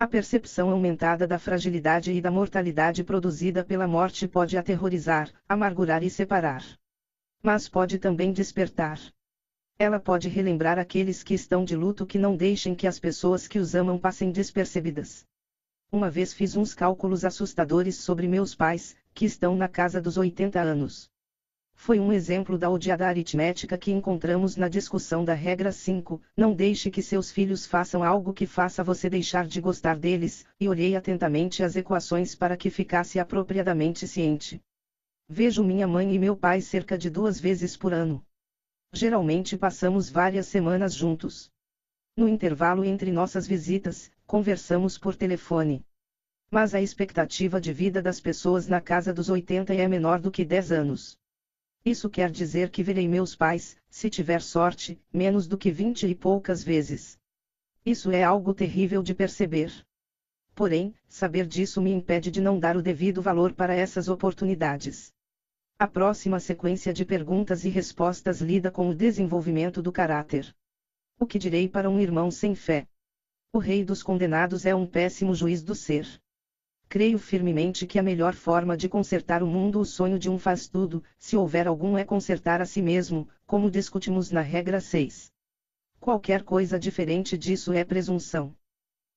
A 0.00 0.06
percepção 0.06 0.70
aumentada 0.70 1.26
da 1.26 1.40
fragilidade 1.40 2.12
e 2.12 2.20
da 2.20 2.30
mortalidade 2.30 3.02
produzida 3.02 3.64
pela 3.64 3.88
morte 3.88 4.28
pode 4.28 4.56
aterrorizar, 4.56 5.28
amargurar 5.48 6.04
e 6.04 6.08
separar. 6.08 6.64
Mas 7.42 7.68
pode 7.68 7.98
também 7.98 8.32
despertar. 8.32 9.00
Ela 9.76 9.98
pode 9.98 10.28
relembrar 10.28 10.78
aqueles 10.78 11.24
que 11.24 11.34
estão 11.34 11.64
de 11.64 11.74
luto 11.74 12.06
que 12.06 12.16
não 12.16 12.36
deixem 12.36 12.76
que 12.76 12.86
as 12.86 13.00
pessoas 13.00 13.48
que 13.48 13.58
os 13.58 13.74
amam 13.74 13.98
passem 13.98 14.30
despercebidas. 14.30 15.26
Uma 15.90 16.08
vez 16.08 16.32
fiz 16.32 16.54
uns 16.54 16.74
cálculos 16.74 17.24
assustadores 17.24 17.96
sobre 17.96 18.28
meus 18.28 18.54
pais, 18.54 18.94
que 19.12 19.24
estão 19.24 19.56
na 19.56 19.66
casa 19.66 20.00
dos 20.00 20.16
80 20.16 20.60
anos. 20.60 21.10
Foi 21.80 21.98
um 22.00 22.12
exemplo 22.12 22.58
da 22.58 22.68
odiada 22.68 23.06
aritmética 23.06 23.78
que 23.78 23.92
encontramos 23.92 24.56
na 24.56 24.68
discussão 24.68 25.24
da 25.24 25.32
regra 25.32 25.70
5, 25.70 26.20
não 26.36 26.52
deixe 26.52 26.90
que 26.90 27.00
seus 27.00 27.30
filhos 27.30 27.64
façam 27.64 28.02
algo 28.02 28.34
que 28.34 28.46
faça 28.46 28.82
você 28.82 29.08
deixar 29.08 29.46
de 29.46 29.60
gostar 29.60 29.96
deles, 29.96 30.44
e 30.60 30.68
olhei 30.68 30.96
atentamente 30.96 31.62
as 31.62 31.76
equações 31.76 32.34
para 32.34 32.56
que 32.56 32.68
ficasse 32.68 33.18
apropriadamente 33.20 34.08
ciente. 34.08 34.60
Vejo 35.28 35.62
minha 35.62 35.86
mãe 35.86 36.12
e 36.12 36.18
meu 36.18 36.36
pai 36.36 36.60
cerca 36.60 36.98
de 36.98 37.08
duas 37.08 37.38
vezes 37.38 37.76
por 37.76 37.94
ano. 37.94 38.22
Geralmente 38.92 39.56
passamos 39.56 40.10
várias 40.10 40.46
semanas 40.46 40.92
juntos. 40.92 41.48
No 42.16 42.28
intervalo 42.28 42.84
entre 42.84 43.12
nossas 43.12 43.46
visitas, 43.46 44.10
conversamos 44.26 44.98
por 44.98 45.14
telefone. 45.14 45.86
Mas 46.50 46.74
a 46.74 46.82
expectativa 46.82 47.60
de 47.60 47.72
vida 47.72 48.02
das 48.02 48.20
pessoas 48.20 48.66
na 48.66 48.80
casa 48.80 49.14
dos 49.14 49.30
80 49.30 49.72
é 49.72 49.86
menor 49.86 50.18
do 50.18 50.30
que 50.30 50.44
10 50.44 50.72
anos. 50.72 51.16
Isso 51.84 52.10
quer 52.10 52.30
dizer 52.30 52.70
que 52.70 52.82
verei 52.82 53.08
meus 53.08 53.34
pais, 53.34 53.76
se 53.88 54.10
tiver 54.10 54.42
sorte, 54.42 55.00
menos 55.12 55.46
do 55.46 55.56
que 55.56 55.70
vinte 55.70 56.06
e 56.06 56.14
poucas 56.14 56.62
vezes. 56.62 57.18
Isso 57.84 58.10
é 58.10 58.22
algo 58.22 58.52
terrível 58.52 59.02
de 59.02 59.14
perceber. 59.14 59.72
Porém, 60.54 60.94
saber 61.06 61.46
disso 61.46 61.80
me 61.80 61.90
impede 61.92 62.30
de 62.30 62.40
não 62.40 62.58
dar 62.58 62.76
o 62.76 62.82
devido 62.82 63.22
valor 63.22 63.52
para 63.52 63.74
essas 63.74 64.08
oportunidades. 64.08 65.12
A 65.78 65.86
próxima 65.86 66.40
sequência 66.40 66.92
de 66.92 67.04
perguntas 67.04 67.64
e 67.64 67.68
respostas 67.68 68.40
lida 68.40 68.70
com 68.70 68.88
o 68.88 68.94
desenvolvimento 68.94 69.80
do 69.80 69.92
caráter. 69.92 70.52
O 71.18 71.24
que 71.24 71.38
direi 71.38 71.68
para 71.68 71.88
um 71.88 72.00
irmão 72.00 72.30
sem 72.30 72.54
fé? 72.54 72.88
O 73.52 73.58
rei 73.58 73.84
dos 73.84 74.02
condenados 74.02 74.66
é 74.66 74.74
um 74.74 74.84
péssimo 74.84 75.34
juiz 75.34 75.62
do 75.62 75.74
ser. 75.74 76.20
Creio 76.90 77.18
firmemente 77.18 77.86
que 77.86 77.98
a 77.98 78.02
melhor 78.02 78.32
forma 78.32 78.74
de 78.74 78.88
consertar 78.88 79.42
o 79.42 79.46
mundo 79.46 79.78
o 79.78 79.84
sonho 79.84 80.18
de 80.18 80.30
um 80.30 80.38
faz 80.38 80.66
tudo, 80.66 81.04
se 81.18 81.36
houver 81.36 81.68
algum 81.68 81.98
é 81.98 82.04
consertar 82.04 82.62
a 82.62 82.64
si 82.64 82.80
mesmo, 82.80 83.28
como 83.46 83.70
discutimos 83.70 84.30
na 84.30 84.40
regra 84.40 84.80
6. 84.80 85.30
Qualquer 86.00 86.42
coisa 86.42 86.78
diferente 86.78 87.36
disso 87.36 87.74
é 87.74 87.84
presunção. 87.84 88.56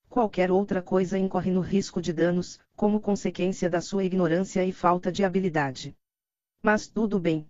Qualquer 0.10 0.52
outra 0.52 0.82
coisa 0.82 1.18
incorre 1.18 1.50
no 1.50 1.62
risco 1.62 2.02
de 2.02 2.12
danos, 2.12 2.60
como 2.76 3.00
consequência 3.00 3.70
da 3.70 3.80
sua 3.80 4.04
ignorância 4.04 4.66
e 4.66 4.74
falta 4.74 5.10
de 5.10 5.24
habilidade. 5.24 5.96
Mas 6.62 6.90
tudo 6.90 7.18
bem. 7.22 7.50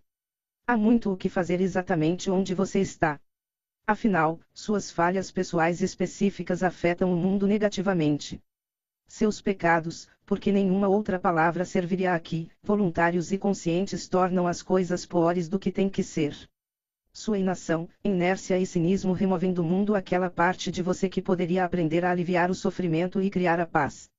Há 0.67 0.77
muito 0.77 1.11
o 1.11 1.17
que 1.17 1.29
fazer 1.29 1.59
exatamente 1.59 2.29
onde 2.29 2.53
você 2.53 2.79
está. 2.79 3.19
Afinal, 3.87 4.39
suas 4.53 4.91
falhas 4.91 5.31
pessoais 5.31 5.81
específicas 5.81 6.61
afetam 6.61 7.11
o 7.11 7.17
mundo 7.17 7.47
negativamente. 7.47 8.39
Seus 9.13 9.41
pecados, 9.41 10.07
porque 10.25 10.53
nenhuma 10.53 10.87
outra 10.87 11.19
palavra 11.19 11.65
serviria 11.65 12.15
aqui, 12.15 12.49
voluntários 12.63 13.33
e 13.33 13.37
conscientes 13.37 14.07
tornam 14.07 14.47
as 14.47 14.63
coisas 14.63 15.05
piores 15.05 15.49
do 15.49 15.59
que 15.59 15.69
tem 15.69 15.89
que 15.89 16.01
ser. 16.01 16.33
Sua 17.11 17.37
inação, 17.37 17.89
inércia 18.05 18.57
e 18.57 18.65
cinismo 18.65 19.11
removem 19.11 19.51
do 19.51 19.65
mundo 19.65 19.95
aquela 19.95 20.29
parte 20.29 20.71
de 20.71 20.81
você 20.81 21.09
que 21.09 21.21
poderia 21.21 21.65
aprender 21.65 22.05
a 22.05 22.09
aliviar 22.09 22.49
o 22.49 22.55
sofrimento 22.55 23.21
e 23.21 23.29
criar 23.29 23.59
a 23.59 23.65
paz. 23.65 24.09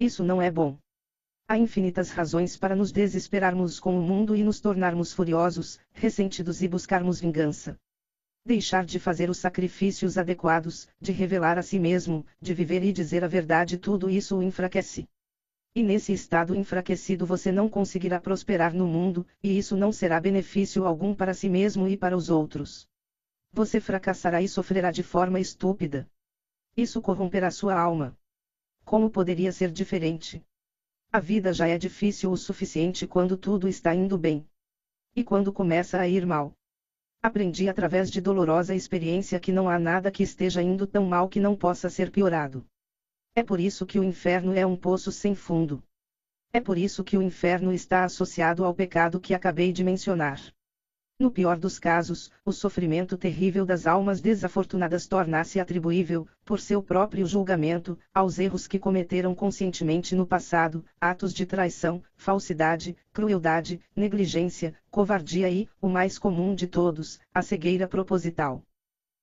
Isso 0.00 0.24
não 0.24 0.42
é 0.42 0.50
bom. 0.50 0.76
Há 1.46 1.56
infinitas 1.56 2.10
razões 2.10 2.56
para 2.56 2.74
nos 2.74 2.90
desesperarmos 2.90 3.78
com 3.78 3.96
o 3.96 4.02
mundo 4.02 4.34
e 4.34 4.42
nos 4.42 4.58
tornarmos 4.58 5.12
furiosos, 5.12 5.78
ressentidos 5.92 6.60
e 6.60 6.66
buscarmos 6.66 7.20
vingança. 7.20 7.78
Deixar 8.46 8.84
de 8.84 9.00
fazer 9.00 9.30
os 9.30 9.38
sacrifícios 9.38 10.18
adequados, 10.18 10.86
de 11.00 11.12
revelar 11.12 11.58
a 11.58 11.62
si 11.62 11.78
mesmo, 11.78 12.26
de 12.38 12.52
viver 12.52 12.84
e 12.84 12.92
dizer 12.92 13.24
a 13.24 13.26
verdade, 13.26 13.78
tudo 13.78 14.10
isso 14.10 14.36
o 14.36 14.42
enfraquece. 14.42 15.08
E 15.74 15.82
nesse 15.82 16.12
estado 16.12 16.54
enfraquecido 16.54 17.24
você 17.24 17.50
não 17.50 17.70
conseguirá 17.70 18.20
prosperar 18.20 18.74
no 18.74 18.86
mundo, 18.86 19.26
e 19.42 19.56
isso 19.56 19.74
não 19.74 19.90
será 19.90 20.20
benefício 20.20 20.84
algum 20.84 21.14
para 21.14 21.32
si 21.32 21.48
mesmo 21.48 21.88
e 21.88 21.96
para 21.96 22.14
os 22.14 22.28
outros. 22.28 22.86
Você 23.50 23.80
fracassará 23.80 24.42
e 24.42 24.48
sofrerá 24.48 24.90
de 24.90 25.02
forma 25.02 25.40
estúpida. 25.40 26.06
Isso 26.76 27.00
corromperá 27.00 27.50
sua 27.50 27.80
alma. 27.80 28.14
Como 28.84 29.08
poderia 29.08 29.52
ser 29.52 29.72
diferente? 29.72 30.44
A 31.10 31.18
vida 31.18 31.50
já 31.50 31.66
é 31.66 31.78
difícil 31.78 32.30
o 32.30 32.36
suficiente 32.36 33.06
quando 33.06 33.38
tudo 33.38 33.66
está 33.68 33.94
indo 33.94 34.18
bem. 34.18 34.46
E 35.16 35.24
quando 35.24 35.50
começa 35.50 35.98
a 35.98 36.06
ir 36.06 36.26
mal? 36.26 36.54
Aprendi 37.24 37.70
através 37.70 38.10
de 38.10 38.20
dolorosa 38.20 38.74
experiência 38.74 39.40
que 39.40 39.50
não 39.50 39.66
há 39.66 39.78
nada 39.78 40.10
que 40.10 40.22
esteja 40.22 40.60
indo 40.60 40.86
tão 40.86 41.06
mal 41.06 41.26
que 41.26 41.40
não 41.40 41.56
possa 41.56 41.88
ser 41.88 42.10
piorado. 42.10 42.66
É 43.34 43.42
por 43.42 43.58
isso 43.58 43.86
que 43.86 43.98
o 43.98 44.04
inferno 44.04 44.52
é 44.52 44.66
um 44.66 44.76
poço 44.76 45.10
sem 45.10 45.34
fundo. 45.34 45.82
É 46.52 46.60
por 46.60 46.76
isso 46.76 47.02
que 47.02 47.16
o 47.16 47.22
inferno 47.22 47.72
está 47.72 48.04
associado 48.04 48.62
ao 48.62 48.74
pecado 48.74 49.18
que 49.18 49.32
acabei 49.32 49.72
de 49.72 49.82
mencionar. 49.82 50.38
No 51.16 51.30
pior 51.30 51.56
dos 51.56 51.78
casos, 51.78 52.28
o 52.44 52.50
sofrimento 52.50 53.16
terrível 53.16 53.64
das 53.64 53.86
almas 53.86 54.20
desafortunadas 54.20 55.06
torna-se 55.06 55.60
atribuível, 55.60 56.26
por 56.44 56.58
seu 56.58 56.82
próprio 56.82 57.24
julgamento, 57.24 57.96
aos 58.12 58.40
erros 58.40 58.66
que 58.66 58.80
cometeram 58.80 59.32
conscientemente 59.32 60.16
no 60.16 60.26
passado, 60.26 60.84
atos 61.00 61.32
de 61.32 61.46
traição, 61.46 62.02
falsidade, 62.16 62.96
crueldade, 63.12 63.80
negligência, 63.94 64.74
covardia 64.90 65.48
e, 65.48 65.68
o 65.80 65.88
mais 65.88 66.18
comum 66.18 66.52
de 66.52 66.66
todos, 66.66 67.20
a 67.32 67.42
cegueira 67.42 67.86
proposital. 67.86 68.60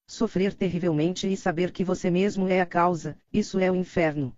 Sofrer 0.08 0.54
terrivelmente 0.54 1.32
e 1.32 1.36
saber 1.36 1.74
que 1.74 1.84
você 1.84 2.10
mesmo 2.10 2.48
é 2.48 2.62
a 2.62 2.66
causa, 2.66 3.18
isso 3.34 3.60
é 3.60 3.70
o 3.70 3.76
inferno. 3.76 4.34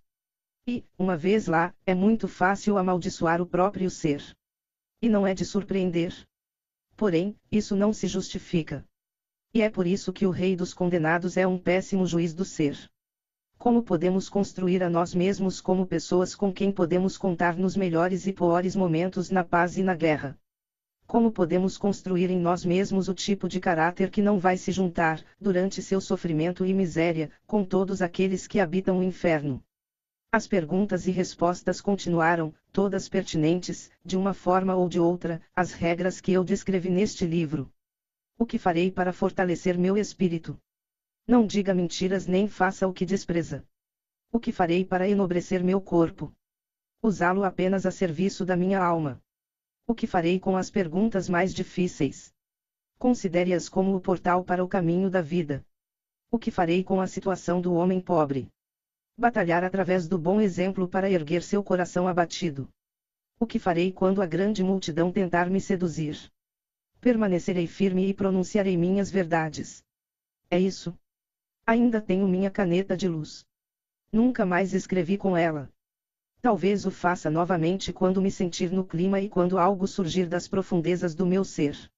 E, 0.65 0.83
uma 0.97 1.15
vez 1.15 1.45
lá, 1.45 1.71
é 1.85 1.93
muito 1.93 2.27
fácil 2.27 2.79
amaldiçoar 2.79 3.39
o 3.39 3.45
próprio 3.45 3.91
ser. 3.91 4.23
E 4.99 5.07
não 5.07 5.27
é 5.27 5.35
de 5.35 5.45
surpreender. 5.45 6.15
Porém, 7.03 7.35
isso 7.51 7.75
não 7.75 7.91
se 7.91 8.07
justifica. 8.07 8.85
E 9.53 9.61
é 9.61 9.69
por 9.69 9.85
isso 9.85 10.13
que 10.13 10.25
o 10.25 10.29
Rei 10.29 10.55
dos 10.55 10.73
Condenados 10.73 11.35
é 11.35 11.45
um 11.45 11.59
péssimo 11.59 12.05
juiz 12.05 12.33
do 12.33 12.45
ser. 12.45 12.77
Como 13.57 13.83
podemos 13.83 14.29
construir 14.29 14.81
a 14.81 14.89
nós 14.89 15.13
mesmos 15.13 15.59
como 15.59 15.85
pessoas 15.85 16.33
com 16.33 16.53
quem 16.53 16.71
podemos 16.71 17.17
contar 17.17 17.57
nos 17.57 17.75
melhores 17.75 18.25
e 18.25 18.31
piores 18.31 18.73
momentos 18.73 19.29
na 19.29 19.43
paz 19.43 19.77
e 19.77 19.83
na 19.83 19.93
guerra? 19.93 20.39
Como 21.05 21.29
podemos 21.29 21.77
construir 21.77 22.29
em 22.29 22.39
nós 22.39 22.63
mesmos 22.63 23.09
o 23.09 23.13
tipo 23.13 23.49
de 23.49 23.59
caráter 23.59 24.09
que 24.09 24.21
não 24.21 24.39
vai 24.39 24.55
se 24.55 24.71
juntar, 24.71 25.21
durante 25.37 25.81
seu 25.81 25.99
sofrimento 25.99 26.65
e 26.65 26.73
miséria, 26.73 27.29
com 27.45 27.65
todos 27.65 28.01
aqueles 28.01 28.47
que 28.47 28.61
habitam 28.61 28.99
o 28.99 29.03
inferno? 29.03 29.61
As 30.35 30.47
perguntas 30.47 31.05
e 31.05 31.11
respostas 31.11 31.79
continuaram, 31.79 32.55
todas 32.71 33.07
pertinentes, 33.07 33.91
de 34.03 34.17
uma 34.17 34.33
forma 34.33 34.75
ou 34.75 34.89
de 34.89 34.99
outra, 34.99 35.39
às 35.55 35.73
regras 35.73 36.19
que 36.19 36.31
eu 36.31 36.43
descrevi 36.43 36.89
neste 36.89 37.23
livro. 37.23 37.71
O 38.35 38.43
que 38.43 38.57
farei 38.57 38.91
para 38.91 39.13
fortalecer 39.13 39.77
meu 39.77 39.95
espírito? 39.95 40.59
Não 41.27 41.45
diga 41.45 41.71
mentiras 41.71 42.25
nem 42.25 42.47
faça 42.47 42.87
o 42.87 42.91
que 42.91 43.05
despreza. 43.05 43.63
O 44.31 44.39
que 44.39 44.51
farei 44.51 44.83
para 44.83 45.07
enobrecer 45.07 45.63
meu 45.63 45.79
corpo? 45.79 46.33
Usá-lo 47.03 47.43
apenas 47.43 47.85
a 47.85 47.91
serviço 47.91 48.43
da 48.43 48.57
minha 48.57 48.83
alma. 48.83 49.21
O 49.85 49.93
que 49.93 50.07
farei 50.07 50.39
com 50.39 50.57
as 50.57 50.71
perguntas 50.71 51.29
mais 51.29 51.53
difíceis? 51.53 52.33
Considere-as 52.97 53.69
como 53.69 53.95
o 53.95 54.01
portal 54.01 54.43
para 54.43 54.63
o 54.63 54.67
caminho 54.67 55.11
da 55.11 55.21
vida. 55.21 55.63
O 56.31 56.39
que 56.39 56.49
farei 56.49 56.83
com 56.83 56.99
a 56.99 57.05
situação 57.05 57.61
do 57.61 57.75
homem 57.75 58.01
pobre? 58.01 58.51
Batalhar 59.15 59.63
através 59.63 60.07
do 60.07 60.17
bom 60.17 60.41
exemplo 60.41 60.87
para 60.87 61.09
erguer 61.09 61.43
seu 61.43 61.63
coração 61.63 62.07
abatido. 62.07 62.67
O 63.39 63.45
que 63.45 63.59
farei 63.59 63.91
quando 63.91 64.23
a 64.23 64.25
grande 64.25 64.63
multidão 64.63 65.11
tentar 65.11 65.51
me 65.51 65.61
seduzir? 65.61 66.31
Permanecerei 66.99 67.67
firme 67.67 68.09
e 68.09 68.13
pronunciarei 68.13 68.75
minhas 68.75 69.11
verdades. 69.11 69.83
É 70.49 70.59
isso. 70.59 70.97
Ainda 71.63 72.01
tenho 72.01 72.27
minha 72.27 72.49
caneta 72.49 72.97
de 72.97 73.07
luz. 73.07 73.45
Nunca 74.11 74.45
mais 74.45 74.73
escrevi 74.73 75.15
com 75.15 75.37
ela. 75.37 75.71
Talvez 76.41 76.83
o 76.85 76.91
faça 76.91 77.29
novamente 77.29 77.93
quando 77.93 78.21
me 78.21 78.31
sentir 78.31 78.71
no 78.71 78.83
clima 78.83 79.19
e 79.21 79.29
quando 79.29 79.59
algo 79.59 79.87
surgir 79.87 80.27
das 80.27 80.47
profundezas 80.47 81.13
do 81.13 81.25
meu 81.25 81.43
ser. 81.43 81.89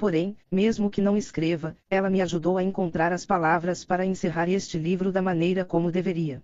Porém, 0.00 0.34
mesmo 0.50 0.90
que 0.90 1.02
não 1.02 1.14
escreva, 1.14 1.76
ela 1.90 2.08
me 2.08 2.22
ajudou 2.22 2.56
a 2.56 2.62
encontrar 2.62 3.12
as 3.12 3.26
palavras 3.26 3.84
para 3.84 4.06
encerrar 4.06 4.48
este 4.48 4.78
livro 4.78 5.12
da 5.12 5.20
maneira 5.20 5.62
como 5.62 5.92
deveria. 5.92 6.42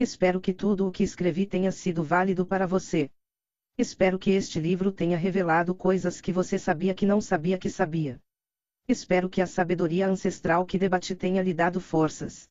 Espero 0.00 0.40
que 0.40 0.54
tudo 0.54 0.88
o 0.88 0.90
que 0.90 1.02
escrevi 1.02 1.44
tenha 1.44 1.70
sido 1.70 2.02
válido 2.02 2.46
para 2.46 2.66
você. 2.66 3.10
Espero 3.76 4.18
que 4.18 4.30
este 4.30 4.58
livro 4.58 4.90
tenha 4.90 5.18
revelado 5.18 5.74
coisas 5.74 6.18
que 6.18 6.32
você 6.32 6.58
sabia 6.58 6.94
que 6.94 7.04
não 7.04 7.20
sabia 7.20 7.58
que 7.58 7.68
sabia. 7.68 8.18
Espero 8.88 9.28
que 9.28 9.42
a 9.42 9.46
sabedoria 9.46 10.08
ancestral 10.08 10.64
que 10.64 10.78
debati 10.78 11.14
tenha 11.14 11.42
lhe 11.42 11.52
dado 11.52 11.82
forças. 11.82 12.48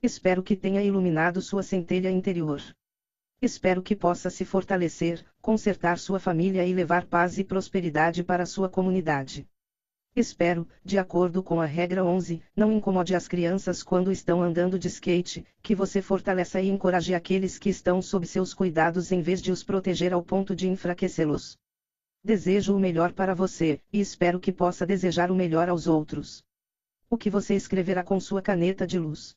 Espero 0.00 0.40
que 0.40 0.54
tenha 0.54 0.84
iluminado 0.84 1.42
sua 1.42 1.64
centelha 1.64 2.12
interior. 2.12 2.62
Espero 3.42 3.82
que 3.82 3.96
possa 3.96 4.30
se 4.30 4.44
fortalecer, 4.44 5.26
consertar 5.42 5.98
sua 5.98 6.20
família 6.20 6.64
e 6.64 6.72
levar 6.72 7.06
paz 7.06 7.38
e 7.38 7.42
prosperidade 7.42 8.22
para 8.22 8.46
sua 8.46 8.68
comunidade. 8.68 9.48
Espero, 10.16 10.68
de 10.84 10.96
acordo 10.96 11.42
com 11.42 11.60
a 11.60 11.66
regra 11.66 12.04
11, 12.04 12.40
não 12.54 12.70
incomode 12.70 13.16
as 13.16 13.26
crianças 13.26 13.82
quando 13.82 14.12
estão 14.12 14.40
andando 14.40 14.78
de 14.78 14.86
skate, 14.86 15.44
que 15.60 15.74
você 15.74 16.00
fortaleça 16.00 16.60
e 16.60 16.68
encoraje 16.68 17.12
aqueles 17.12 17.58
que 17.58 17.68
estão 17.68 18.00
sob 18.00 18.24
seus 18.24 18.54
cuidados 18.54 19.10
em 19.10 19.20
vez 19.20 19.42
de 19.42 19.50
os 19.50 19.64
proteger 19.64 20.12
ao 20.12 20.22
ponto 20.22 20.54
de 20.54 20.68
enfraquecê-los. 20.68 21.58
Desejo 22.22 22.76
o 22.76 22.78
melhor 22.78 23.12
para 23.12 23.34
você, 23.34 23.80
e 23.92 23.98
espero 23.98 24.38
que 24.38 24.52
possa 24.52 24.86
desejar 24.86 25.32
o 25.32 25.34
melhor 25.34 25.68
aos 25.68 25.88
outros. 25.88 26.44
O 27.10 27.18
que 27.18 27.28
você 27.28 27.56
escreverá 27.56 28.04
com 28.04 28.20
sua 28.20 28.40
caneta 28.40 28.86
de 28.86 29.00
luz? 29.00 29.34